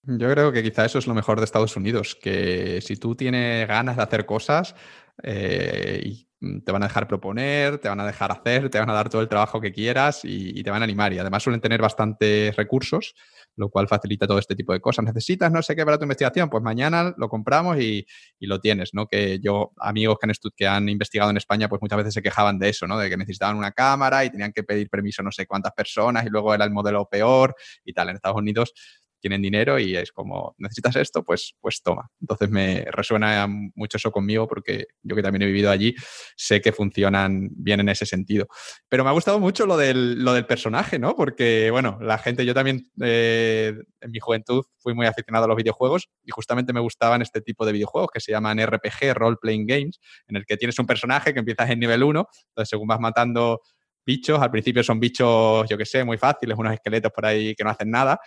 Yo 0.03 0.31
creo 0.31 0.51
que 0.51 0.63
quizá 0.63 0.85
eso 0.85 0.97
es 0.97 1.07
lo 1.07 1.13
mejor 1.13 1.39
de 1.39 1.45
Estados 1.45 1.75
Unidos, 1.75 2.15
que 2.15 2.79
si 2.81 2.95
tú 2.95 3.15
tienes 3.15 3.67
ganas 3.67 3.97
de 3.97 4.03
hacer 4.03 4.25
cosas 4.25 4.73
eh, 5.21 6.01
y 6.03 6.29
te 6.63 6.71
van 6.71 6.83
a 6.83 6.87
dejar 6.87 7.07
proponer, 7.07 7.79
te 7.79 7.89
van 7.89 7.99
a 7.99 8.05
dejar 8.05 8.31
hacer, 8.31 8.69
te 8.69 8.79
van 8.79 8.89
a 8.89 8.93
dar 8.93 9.09
todo 9.09 9.21
el 9.21 9.27
trabajo 9.27 9.59
que 9.59 9.73
quieras 9.73 10.21
y, 10.23 10.63
te 10.63 10.71
van 10.71 10.81
a 10.81 10.85
animar. 10.85 11.11
Y 11.11 11.19
además 11.19 11.43
suelen 11.43 11.59
tener 11.59 11.81
bastantes 11.81 12.55
recursos, 12.55 13.13
lo 13.57 13.69
cual 13.69 13.89
facilita 13.89 14.25
todo 14.25 14.39
este 14.39 14.55
tipo 14.55 14.71
de 14.71 14.79
cosas. 14.79 15.03
Necesitas 15.03 15.51
no 15.51 15.61
sé 15.61 15.75
qué 15.75 15.83
para 15.83 15.97
tu 15.97 16.03
investigación, 16.03 16.49
pues 16.49 16.63
mañana 16.63 17.13
lo 17.17 17.27
compramos 17.27 17.77
y, 17.79 18.05
lo 18.39 18.59
tienes, 18.61 18.93
¿no? 18.93 19.05
Que 19.05 19.39
yo, 19.39 19.73
amigos 19.77 20.17
que 20.19 20.27
han, 20.27 20.33
que 20.55 20.67
han 20.67 20.89
investigado 20.89 21.29
en 21.29 21.37
España, 21.37 21.67
pues 21.67 21.81
muchas 21.81 21.97
veces 21.97 22.13
se 22.13 22.21
quejaban 22.21 22.57
de 22.57 22.69
eso, 22.69 22.87
¿no? 22.87 22.97
De 22.97 23.09
que 23.09 23.17
necesitaban 23.17 23.57
una 23.57 23.73
cámara 23.73 24.23
y 24.23 24.29
tenían 24.29 24.53
que 24.53 24.63
pedir 24.63 24.89
permiso 24.89 25.21
no 25.21 25.31
sé 25.31 25.45
cuántas 25.45 25.73
personas 25.73 26.25
y 26.25 26.29
luego 26.29 26.53
era 26.53 26.63
el 26.63 26.71
modelo 26.71 27.05
peor 27.09 27.53
y 27.83 27.91
tal. 27.91 28.09
En 28.09 28.15
Estados 28.15 28.37
Unidos 28.37 28.73
tienen 29.19 29.41
dinero 29.41 29.79
y 29.79 29.95
es 29.95 30.11
como, 30.11 30.55
¿necesitas 30.57 30.95
esto? 30.95 31.23
Pues, 31.23 31.55
pues 31.59 31.81
toma. 31.81 32.09
Entonces 32.21 32.49
me 32.49 32.85
resuena 32.91 33.47
mucho 33.47 33.97
eso 33.97 34.11
conmigo 34.11 34.47
porque 34.47 34.87
yo 35.03 35.15
que 35.15 35.21
también 35.21 35.43
he 35.43 35.45
vivido 35.47 35.71
allí, 35.71 35.95
sé 36.35 36.61
que 36.61 36.71
funcionan 36.71 37.49
bien 37.51 37.79
en 37.79 37.89
ese 37.89 38.05
sentido. 38.05 38.47
Pero 38.87 39.03
me 39.03 39.09
ha 39.09 39.13
gustado 39.13 39.39
mucho 39.39 39.65
lo 39.65 39.77
del, 39.77 40.23
lo 40.23 40.33
del 40.33 40.45
personaje, 40.45 40.99
¿no? 40.99 41.15
Porque, 41.15 41.69
bueno, 41.71 41.97
la 42.01 42.17
gente, 42.17 42.45
yo 42.45 42.53
también 42.53 42.89
eh, 43.01 43.73
en 44.01 44.11
mi 44.11 44.19
juventud 44.19 44.63
fui 44.77 44.93
muy 44.93 45.05
aficionado 45.05 45.45
a 45.45 45.47
los 45.47 45.57
videojuegos 45.57 46.09
y 46.23 46.31
justamente 46.31 46.73
me 46.73 46.79
gustaban 46.79 47.21
este 47.21 47.41
tipo 47.41 47.65
de 47.65 47.73
videojuegos 47.73 48.09
que 48.13 48.19
se 48.19 48.31
llaman 48.31 48.59
RPG, 48.59 49.13
Role 49.13 49.37
Playing 49.41 49.67
Games, 49.67 49.99
en 50.27 50.37
el 50.37 50.45
que 50.45 50.57
tienes 50.57 50.79
un 50.79 50.85
personaje 50.85 51.33
que 51.33 51.39
empiezas 51.39 51.69
en 51.69 51.79
nivel 51.79 52.03
1, 52.03 52.27
entonces 52.49 52.69
según 52.69 52.87
vas 52.87 52.99
matando 52.99 53.61
bichos, 54.05 54.41
al 54.41 54.49
principio 54.49 54.83
son 54.83 54.99
bichos, 54.99 55.67
yo 55.69 55.77
que 55.77 55.85
sé, 55.85 56.03
muy 56.03 56.17
fáciles, 56.17 56.57
unos 56.57 56.73
esqueletos 56.73 57.11
por 57.11 57.25
ahí 57.25 57.53
que 57.55 57.63
no 57.63 57.69
hacen 57.69 57.91
nada, 57.91 58.19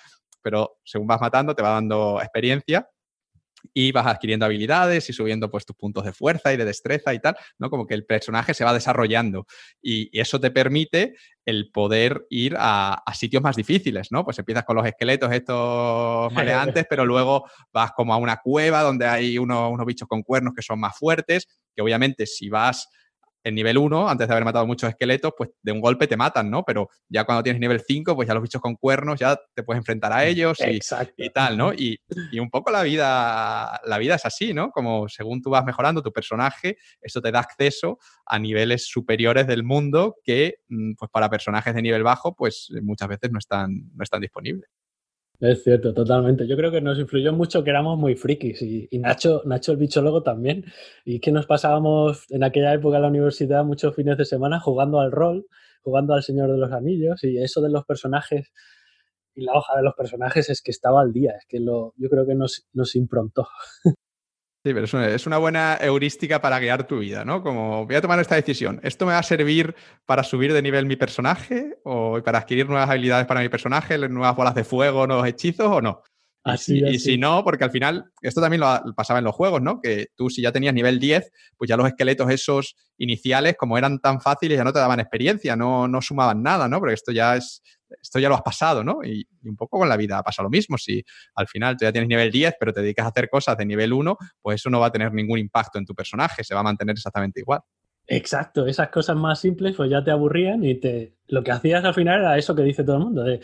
pero 0.43 0.79
según 0.85 1.07
vas 1.07 1.21
matando 1.21 1.55
te 1.55 1.63
va 1.63 1.71
dando 1.71 2.21
experiencia 2.21 2.89
y 3.75 3.93
vas 3.93 4.07
adquiriendo 4.07 4.47
habilidades 4.47 5.09
y 5.09 5.13
subiendo 5.13 5.51
pues 5.51 5.65
tus 5.65 5.77
puntos 5.77 6.05
de 6.05 6.13
fuerza 6.13 6.53
y 6.53 6.57
de 6.57 6.65
destreza 6.65 7.15
y 7.15 7.21
tal, 7.21 7.37
¿no? 7.59 7.71
Como 7.71 7.87
que 7.87 7.95
el 7.95 8.05
personaje 8.05 8.55
se 8.55 8.65
va 8.65 8.73
desarrollando 8.73 9.47
y, 9.81 10.11
eso 10.19 10.41
te 10.41 10.51
permite 10.51 11.15
el 11.45 11.71
poder 11.73 12.27
ir 12.31 12.55
a, 12.59 13.03
sitios 13.15 13.43
más 13.43 13.57
difíciles, 13.57 14.09
¿no? 14.11 14.25
Pues 14.25 14.39
empiezas 14.39 14.65
con 14.65 14.77
los 14.77 14.87
esqueletos 14.87 15.33
estos 15.33 16.33
maleantes, 16.33 16.87
pero 16.89 17.05
luego 17.05 17.49
vas 17.73 17.93
como 17.93 18.15
a 18.15 18.17
una 18.17 18.37
cueva 18.37 18.83
donde 18.83 19.07
hay 19.07 19.39
unos 19.39 19.85
bichos 19.87 20.09
con 20.09 20.23
cuernos 20.23 20.55
que 20.55 20.63
son 20.63 20.79
más 20.81 20.97
fuertes, 20.97 21.47
que 21.75 21.83
obviamente 21.83 22.27
si 22.27 22.49
vas 22.49 22.89
en 23.45 23.55
nivel 23.55 23.79
1, 23.79 24.09
antes 24.09 24.29
de 24.29 24.33
haber 24.35 24.45
matado 24.45 24.67
muchos 24.67 24.89
esqueletos, 24.89 25.33
pues 25.37 25.51
de 25.63 25.73
un 25.73 25.81
golpe 25.81 26.07
te 26.07 26.17
matan, 26.17 26.51
¿no? 26.51 26.65
Pero 26.65 26.89
ya 27.09 27.25
cuando 27.25 27.43
tienes 27.43 27.61
nivel 27.61 27.81
5, 27.81 28.15
pues 28.15 28.29
ya 28.29 28.35
los 28.35 28.43
bichos 28.43 28.61
con 28.61 28.77
cuernos 28.77 29.19
ya 29.19 29.39
te 29.55 29.63
puedes 29.63 29.79
enfrentar 29.79 30.13
a 30.13 30.19
mm, 30.19 30.29
ellos 30.29 30.59
y, 30.61 30.79
y 31.17 31.31
tal, 31.31 31.57
¿no? 31.57 31.73
Y, 31.73 32.01
y, 32.33 32.39
un 32.39 32.51
poco 32.51 32.71
la 32.71 32.83
vida, 32.83 33.81
la 33.85 33.99
vida 33.99 34.15
es 34.15 34.25
así, 34.25 34.55
¿no? 34.55 34.71
Como 34.71 35.09
según 35.09 35.43
tú 35.43 35.51
vas 35.51 35.65
mejorando 35.65 36.03
tu 36.03 36.13
personaje, 36.13 36.77
eso 37.01 37.21
te 37.21 37.33
da 37.33 37.41
acceso 37.41 37.99
a 38.27 38.39
niveles 38.39 38.87
superiores 38.87 39.47
del 39.47 39.65
mundo 39.65 40.17
que, 40.23 40.57
mm, 40.69 40.95
pues 40.95 41.11
para 41.11 41.29
personajes 41.29 41.75
de 41.75 41.83
nivel 41.83 42.03
bajo, 42.03 42.35
pues 42.35 42.69
muchas 42.83 43.09
veces 43.09 43.31
no 43.33 43.39
están, 43.39 43.91
no 43.95 44.03
están 44.03 44.21
disponibles. 44.21 44.71
Es 45.43 45.65
cierto, 45.65 45.93
totalmente. 45.93 46.47
Yo 46.47 46.57
creo 46.57 46.71
que 46.71 46.81
nos 46.81 47.01
influyó 47.01 47.33
mucho 47.33 47.65
que 47.65 47.71
éramos 47.71 47.99
muy 47.99 48.15
frikis 48.15 48.63
y, 48.63 48.89
Nacho, 49.01 49.43
Nacho 49.45 49.73
el 49.73 49.79
bichólogo 49.79 50.23
también. 50.23 50.65
Y 51.05 51.19
que 51.19 51.33
nos 51.33 51.47
pasábamos 51.47 52.31
en 52.31 52.45
aquella 52.45 52.73
época 52.73 52.99
en 52.99 53.03
la 53.03 53.09
universidad 53.09 53.65
muchos 53.65 53.97
fines 53.97 54.17
de 54.17 54.25
semana 54.25 54.61
jugando 54.61 55.01
al 55.01 55.11
rol, 55.11 55.47
jugando 55.81 56.15
al 56.15 56.23
Señor 56.23 56.53
de 56.53 56.59
los 56.59 56.71
Anillos 56.71 57.25
y 57.25 57.39
eso 57.39 57.61
de 57.61 57.71
los 57.71 57.85
personajes 57.85 58.53
y 59.35 59.43
la 59.43 59.55
hoja 59.55 59.77
de 59.77 59.83
los 59.83 59.95
personajes 59.95 60.49
es 60.49 60.63
que 60.63 60.71
estaba 60.71 61.01
al 61.01 61.13
día, 61.13 61.33
es 61.33 61.45
que 61.49 61.59
lo, 61.59 61.93
yo 61.97 62.09
creo 62.09 62.25
que 62.25 62.37
nos, 62.37 62.69
nos 62.73 62.95
improntó. 62.95 63.49
Sí, 64.65 64.73
pero 64.73 64.85
es 64.85 65.27
una, 65.27 65.39
buena 65.39 65.77
heurística 65.81 66.41
para 66.41 66.61
guiar 66.61 66.87
tu 66.87 67.01
vida, 67.01 67.25
¿no? 67.25 67.43
Como 67.43 67.85
voy 67.85 67.97
a 67.97 68.01
tomar 68.01 68.21
esta 68.21 68.37
decisión, 68.37 68.79
¿esto 68.85 69.07
me 69.07 69.13
va 69.13 69.19
a 69.19 69.25
servir 69.25 69.75
para 70.07 70.23
subir 70.23 70.53
de 70.53 70.63
nivel 70.63 70.87
mi 70.87 70.95
personaje 70.95 71.79
o 71.83 72.23
para 72.23 72.39
adquirir 72.39 72.69
nuevas 72.69 72.89
habilidades 72.89 73.27
para 73.27 73.41
mi 73.41 73.49
personaje, 73.49 73.99
nuevas 74.09 74.37
bolas 74.37 74.55
de 74.55 74.63
fuego, 74.63 75.09
nuevos 75.09 75.27
hechizos 75.27 75.67
o 75.67 75.81
no? 75.81 76.03
Así, 76.45 76.81
y, 76.85 77.01
si 77.01 77.19
no, 77.19 77.43
porque 77.43 77.65
al 77.65 77.73
final, 77.73 78.13
esto 78.21 78.41
también 78.41 78.61
lo 78.61 78.95
pasaba 78.95 79.19
en 79.19 79.25
los 79.25 79.35
juegos, 79.35 79.61
¿no? 79.63 79.81
Que 79.81 80.09
tú 80.15 80.31
si 80.31 80.43
ya 80.43 80.53
tenías 80.53 80.75
nivel 80.75 81.01
10, 81.01 81.33
pues 81.57 81.69
ya 81.69 81.77
los 81.77 81.87
esqueletos 81.89 82.31
esos 82.31 82.77
iniciales, 82.99 83.57
como 83.57 83.79
eran 83.79 83.99
tan 83.99 84.21
fáciles, 84.21 84.59
ya 84.59 84.65
no 84.65 84.73
te 84.73 84.79
daban 84.79 85.01
experiencia, 85.01 85.57
no, 85.57 85.89
no 85.89 86.01
sumaban 86.01 86.41
nada, 86.41 86.69
¿no? 86.69 86.79
Porque 86.79 86.95
esto 86.95 87.11
ya 87.11 87.37
es 87.37 87.63
esto 88.01 88.19
ya 88.19 88.29
lo 88.29 88.35
has 88.35 88.43
pasado, 88.43 88.83
¿no? 88.85 89.05
Y, 89.05 89.27
un 89.45 89.57
poco 89.57 89.79
con 89.79 89.89
la 89.89 89.97
vida 89.97 90.23
pasa 90.23 90.43
lo 90.43 90.51
mismo. 90.51 90.79
Si 90.79 91.03
al 91.35 91.47
final 91.49 91.77
tú 91.77 91.85
ya 91.85 91.93
tienes 91.93 92.09
nivel 92.09 92.31
10, 92.31 92.55
pero 92.59 92.73
te 92.73 92.81
dedicas 92.81 93.07
a 93.07 93.09
hacer 93.09 93.29
cosas 93.29 93.57
de 93.57 93.67
nivel 93.67 93.93
1, 93.93 94.17
pues 94.41 94.61
eso 94.61 94.71
no 94.71 94.81
va 94.81 94.87
a 94.87 94.93
tener 94.93 95.13
ningún 95.13 95.39
impacto 95.39 95.79
en 95.79 95.87
tu 95.87 95.95
personaje, 95.95 96.45
se 96.45 96.55
va 96.55 96.61
a 96.61 96.65
mantener 96.65 96.95
exactamente 96.95 97.41
igual. 97.41 97.61
Exacto, 98.07 98.67
esas 98.67 98.89
cosas 98.91 99.17
más 99.17 99.41
simples 99.41 99.77
pues 99.77 99.91
ya 99.91 100.03
te 100.03 100.11
aburrían 100.11 100.65
y 100.65 100.75
te 100.75 101.17
lo 101.29 101.43
que 101.43 101.53
hacías 101.53 101.85
al 101.85 101.95
final 101.95 102.21
era 102.21 102.37
eso 102.37 102.55
que 102.55 102.63
dice 102.63 102.85
todo 102.85 102.97
el 102.97 103.05
mundo, 103.05 103.23
de 103.23 103.41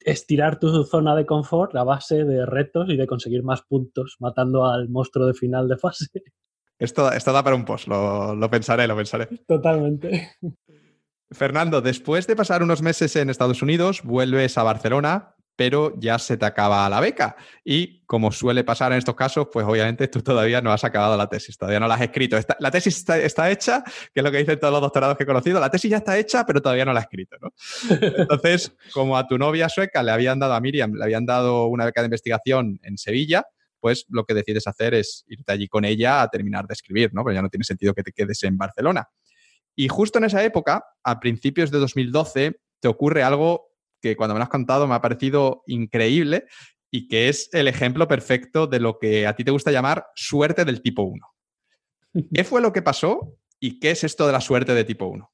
estirar 0.00 0.58
tu 0.60 0.84
zona 0.84 1.16
de 1.16 1.26
confort 1.26 1.74
a 1.74 1.82
base 1.82 2.24
de 2.24 2.46
retos 2.46 2.88
y 2.88 2.96
de 2.96 3.06
conseguir 3.06 3.42
más 3.42 3.62
puntos 3.62 4.16
matando 4.20 4.64
al 4.64 4.88
monstruo 4.88 5.26
de 5.26 5.34
final 5.34 5.68
de 5.68 5.76
fase. 5.76 6.06
Esto, 6.78 7.10
esto 7.10 7.32
da 7.32 7.42
para 7.42 7.56
un 7.56 7.64
post, 7.64 7.88
lo, 7.88 8.34
lo 8.34 8.50
pensaré, 8.50 8.86
lo 8.86 8.96
pensaré. 8.96 9.26
Totalmente. 9.46 10.36
Fernando, 11.30 11.80
después 11.80 12.26
de 12.26 12.36
pasar 12.36 12.62
unos 12.62 12.82
meses 12.82 13.16
en 13.16 13.30
Estados 13.30 13.62
Unidos, 13.62 14.02
vuelves 14.04 14.58
a 14.58 14.62
Barcelona, 14.62 15.36
pero 15.56 15.94
ya 15.98 16.18
se 16.18 16.36
te 16.36 16.44
acaba 16.44 16.88
la 16.88 17.00
beca. 17.00 17.34
Y 17.64 18.04
como 18.04 18.30
suele 18.30 18.62
pasar 18.62 18.92
en 18.92 18.98
estos 18.98 19.16
casos, 19.16 19.48
pues 19.50 19.66
obviamente 19.66 20.06
tú 20.08 20.22
todavía 20.22 20.60
no 20.60 20.70
has 20.70 20.84
acabado 20.84 21.16
la 21.16 21.28
tesis, 21.28 21.56
todavía 21.56 21.80
no 21.80 21.88
la 21.88 21.94
has 21.94 22.02
escrito. 22.02 22.38
la 22.58 22.70
tesis 22.70 23.04
está, 23.08 23.50
hecha, 23.50 23.82
que 23.82 24.20
es 24.20 24.24
lo 24.24 24.30
que 24.30 24.38
dicen 24.38 24.60
todos 24.60 24.72
los 24.72 24.82
doctorados 24.82 25.16
que 25.16 25.24
he 25.24 25.26
conocido. 25.26 25.58
La 25.58 25.70
tesis 25.70 25.90
ya 25.90 25.96
está 25.96 26.16
hecha, 26.16 26.44
pero 26.46 26.60
todavía 26.60 26.84
no 26.84 26.92
la 26.92 27.00
has 27.00 27.06
escrito. 27.06 27.36
Entonces, 27.88 28.72
como 28.92 29.16
a 29.16 29.26
tu 29.26 29.38
novia 29.38 29.68
sueca 29.68 30.02
le 30.02 30.12
habían 30.12 30.38
dado 30.38 30.54
a 30.54 30.60
Miriam, 30.60 30.92
le 30.92 31.02
habían 31.02 31.24
dado 31.24 31.66
una 31.66 31.86
beca 31.86 32.02
de 32.02 32.06
investigación 32.06 32.78
en 32.82 32.98
Sevilla, 32.98 33.46
pues 33.80 34.04
lo 34.10 34.24
que 34.24 34.34
decides 34.34 34.66
hacer 34.66 34.94
es 34.94 35.24
irte 35.28 35.52
allí 35.52 35.68
con 35.68 35.84
ella 35.84 36.22
a 36.22 36.28
terminar 36.28 36.66
de 36.66 36.74
escribir, 36.74 37.10
¿no? 37.14 37.24
Pero 37.24 37.34
ya 37.34 37.42
no 37.42 37.48
tiene 37.48 37.64
sentido 37.64 37.94
que 37.94 38.02
te 38.02 38.12
quedes 38.12 38.42
en 38.44 38.56
Barcelona. 38.58 39.08
Y 39.76 39.88
justo 39.88 40.18
en 40.18 40.24
esa 40.24 40.42
época, 40.42 40.84
a 41.04 41.20
principios 41.20 41.70
de 41.70 41.78
2012, 41.78 42.58
te 42.80 42.88
ocurre 42.88 43.22
algo 43.22 43.68
que 44.00 44.16
cuando 44.16 44.34
me 44.34 44.38
lo 44.38 44.44
has 44.44 44.50
contado 44.50 44.86
me 44.86 44.94
ha 44.94 45.00
parecido 45.00 45.62
increíble 45.66 46.46
y 46.90 47.08
que 47.08 47.28
es 47.28 47.50
el 47.52 47.68
ejemplo 47.68 48.08
perfecto 48.08 48.66
de 48.66 48.80
lo 48.80 48.98
que 48.98 49.26
a 49.26 49.36
ti 49.36 49.44
te 49.44 49.50
gusta 49.50 49.70
llamar 49.70 50.06
suerte 50.14 50.64
del 50.64 50.80
tipo 50.80 51.02
1. 51.02 51.26
¿Qué 52.32 52.44
fue 52.44 52.62
lo 52.62 52.72
que 52.72 52.82
pasó 52.82 53.36
y 53.60 53.78
qué 53.78 53.90
es 53.90 54.04
esto 54.04 54.26
de 54.26 54.32
la 54.32 54.40
suerte 54.40 54.74
de 54.74 54.84
tipo 54.84 55.06
1? 55.06 55.30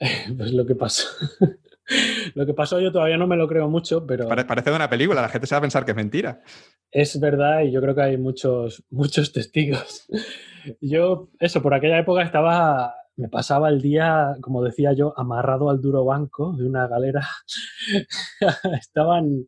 Pues 0.36 0.52
lo 0.52 0.66
que 0.66 0.74
pasó. 0.74 1.06
lo 2.34 2.46
que 2.46 2.54
pasó 2.54 2.80
yo 2.80 2.90
todavía 2.90 3.18
no 3.18 3.26
me 3.26 3.36
lo 3.36 3.46
creo 3.46 3.68
mucho, 3.68 4.06
pero... 4.06 4.26
Parece 4.28 4.70
de 4.70 4.76
una 4.76 4.88
película, 4.88 5.20
la 5.20 5.28
gente 5.28 5.46
se 5.46 5.54
va 5.54 5.58
a 5.58 5.62
pensar 5.62 5.84
que 5.84 5.90
es 5.90 5.96
mentira. 5.96 6.42
Es 6.90 7.20
verdad 7.20 7.62
y 7.62 7.72
yo 7.72 7.80
creo 7.80 7.94
que 7.94 8.02
hay 8.02 8.16
muchos, 8.16 8.82
muchos 8.90 9.32
testigos. 9.32 10.06
Yo, 10.80 11.28
eso, 11.40 11.60
por 11.60 11.74
aquella 11.74 11.98
época 11.98 12.22
estaba 12.22 12.94
me 13.16 13.28
pasaba 13.28 13.68
el 13.68 13.80
día, 13.80 14.36
como 14.40 14.62
decía 14.62 14.92
yo, 14.92 15.12
amarrado 15.16 15.70
al 15.70 15.80
duro 15.80 16.04
banco 16.04 16.54
de 16.56 16.66
una 16.66 16.86
galera. 16.88 17.26
Estaban 18.80 19.46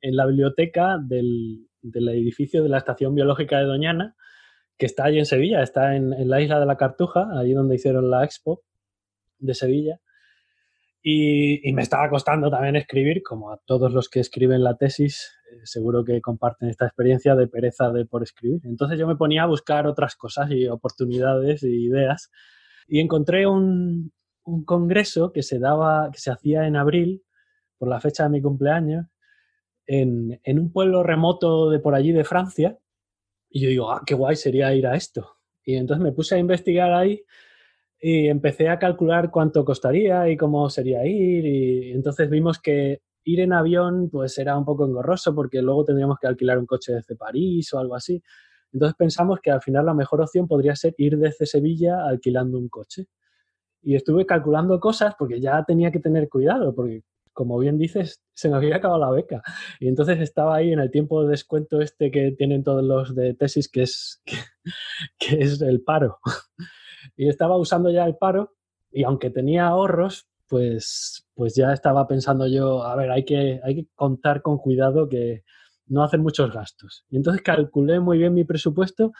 en 0.00 0.16
la 0.16 0.26
biblioteca 0.26 0.98
del, 0.98 1.68
edificio 1.82 2.62
de 2.62 2.68
la 2.68 2.78
Estación 2.78 3.14
Biológica 3.14 3.58
de 3.58 3.64
Doñana, 3.64 4.16
que 4.78 4.86
está 4.86 5.04
allí 5.04 5.18
en 5.18 5.26
Sevilla, 5.26 5.62
está 5.62 5.94
en, 5.94 6.28
la 6.28 6.40
isla 6.40 6.58
de 6.58 6.66
la 6.66 6.76
Cartuja, 6.76 7.28
allí 7.38 7.52
donde 7.52 7.74
hicieron 7.74 8.10
la 8.10 8.24
expo 8.24 8.62
de 9.38 9.54
Sevilla. 9.54 10.00
Y, 11.04 11.68
y, 11.68 11.72
me 11.72 11.82
estaba 11.82 12.08
costando 12.08 12.48
también 12.48 12.76
escribir, 12.76 13.22
como 13.24 13.52
a 13.52 13.58
todos 13.66 13.92
los 13.92 14.08
que 14.08 14.20
escriben 14.20 14.62
la 14.62 14.76
tesis, 14.76 15.32
eh, 15.50 15.60
seguro 15.64 16.04
que 16.04 16.20
comparten 16.20 16.68
esta 16.68 16.86
experiencia 16.86 17.34
de 17.34 17.48
pereza 17.48 17.90
de 17.90 18.06
por 18.06 18.22
escribir. 18.22 18.60
Entonces 18.64 19.00
yo 19.00 19.08
me 19.08 19.16
ponía 19.16 19.42
a 19.42 19.46
buscar 19.46 19.88
otras 19.88 20.14
cosas 20.14 20.50
y 20.52 20.68
oportunidades 20.68 21.64
y 21.64 21.86
ideas 21.86 22.30
y 22.88 23.00
encontré 23.00 23.46
un, 23.46 24.12
congreso 24.64 25.32
que 25.32 25.42
se 25.42 25.60
daba, 25.60 26.10
que 26.12 26.18
se 26.18 26.32
hacía 26.32 26.66
en 26.66 26.76
abril, 26.76 27.22
por 27.78 27.88
la 27.88 28.00
fecha 28.00 28.24
de 28.24 28.30
mi 28.30 28.42
cumpleaños, 28.42 29.06
en, 29.86 30.40
un 30.46 30.72
pueblo 30.72 31.02
remoto 31.02 31.70
de 31.70 31.78
por 31.78 31.94
allí 31.94 32.12
de 32.12 32.24
Francia. 32.24 32.78
Y 33.48 33.60
yo 33.60 33.68
digo, 33.68 33.92
ah, 33.92 34.02
qué 34.04 34.14
guay 34.14 34.36
sería 34.36 34.74
ir 34.74 34.86
a 34.86 34.96
esto. 34.96 35.36
Y 35.64 35.76
entonces 35.76 36.02
me 36.02 36.12
puse 36.12 36.34
a 36.34 36.38
investigar 36.38 36.92
ahí 36.92 37.24
y 38.00 38.26
empecé 38.28 38.68
a 38.68 38.78
calcular 38.78 39.30
cuánto 39.30 39.64
costaría 39.64 40.28
y 40.28 40.36
cómo 40.36 40.68
sería 40.70 41.06
ir. 41.06 41.46
Y 41.46 41.92
entonces 41.92 42.28
vimos 42.28 42.58
que 42.58 43.02
ir 43.24 43.40
en 43.40 43.52
avión 43.52 44.10
pues 44.10 44.36
era 44.38 44.58
un 44.58 44.64
poco 44.64 44.84
engorroso 44.86 45.34
porque 45.34 45.62
luego 45.62 45.84
tendríamos 45.84 46.18
que 46.20 46.26
alquilar 46.26 46.58
un 46.58 46.66
coche 46.66 46.94
desde 46.94 47.16
París 47.16 47.72
o 47.72 47.78
algo 47.78 47.94
así. 47.94 48.20
Entonces 48.72 48.96
pensamos 48.96 49.40
que 49.40 49.50
al 49.50 49.60
final 49.60 49.86
la 49.86 49.94
mejor 49.94 50.20
opción 50.20 50.48
podría 50.48 50.74
ser 50.76 50.94
ir 50.98 51.18
desde 51.18 51.46
Sevilla 51.46 52.06
alquilando 52.06 52.58
un 52.58 52.68
coche. 52.68 53.06
Y 53.82 53.96
estuve 53.96 54.26
calculando 54.26 54.78
cosas 54.80 55.14
porque 55.18 55.40
ya 55.40 55.64
tenía 55.64 55.90
que 55.90 55.98
tener 55.98 56.28
cuidado, 56.28 56.74
porque 56.74 57.02
como 57.32 57.58
bien 57.58 57.78
dices, 57.78 58.22
se 58.34 58.48
me 58.48 58.56
había 58.56 58.76
acabado 58.76 59.00
la 59.00 59.10
beca. 59.10 59.42
Y 59.80 59.88
entonces 59.88 60.20
estaba 60.20 60.56
ahí 60.56 60.72
en 60.72 60.80
el 60.80 60.90
tiempo 60.90 61.22
de 61.22 61.30
descuento 61.30 61.80
este 61.80 62.10
que 62.10 62.32
tienen 62.32 62.62
todos 62.62 62.84
los 62.84 63.14
de 63.14 63.34
tesis, 63.34 63.68
que 63.68 63.82
es, 63.82 64.22
que, 64.24 64.36
es 65.42 65.60
el 65.62 65.82
paro. 65.82 66.18
Y 67.16 67.28
estaba 67.28 67.56
usando 67.56 67.90
ya 67.90 68.04
el 68.04 68.16
paro 68.16 68.54
y 68.90 69.04
aunque 69.04 69.30
tenía 69.30 69.66
ahorros, 69.66 70.28
pues, 70.48 71.26
pues 71.34 71.54
ya 71.54 71.72
estaba 71.72 72.06
pensando 72.06 72.46
yo, 72.46 72.82
a 72.84 72.94
ver, 72.94 73.10
hay 73.10 73.24
que, 73.24 73.60
hay 73.64 73.74
que 73.74 73.86
contar 73.94 74.42
con 74.42 74.58
cuidado 74.58 75.08
que 75.08 75.44
no 75.92 76.02
hacer 76.02 76.20
muchos 76.20 76.52
gastos. 76.52 77.04
Y 77.10 77.16
entonces 77.16 77.42
calculé 77.42 78.00
muy 78.00 78.18
bien 78.18 78.32
mi 78.32 78.44
presupuesto 78.44 79.12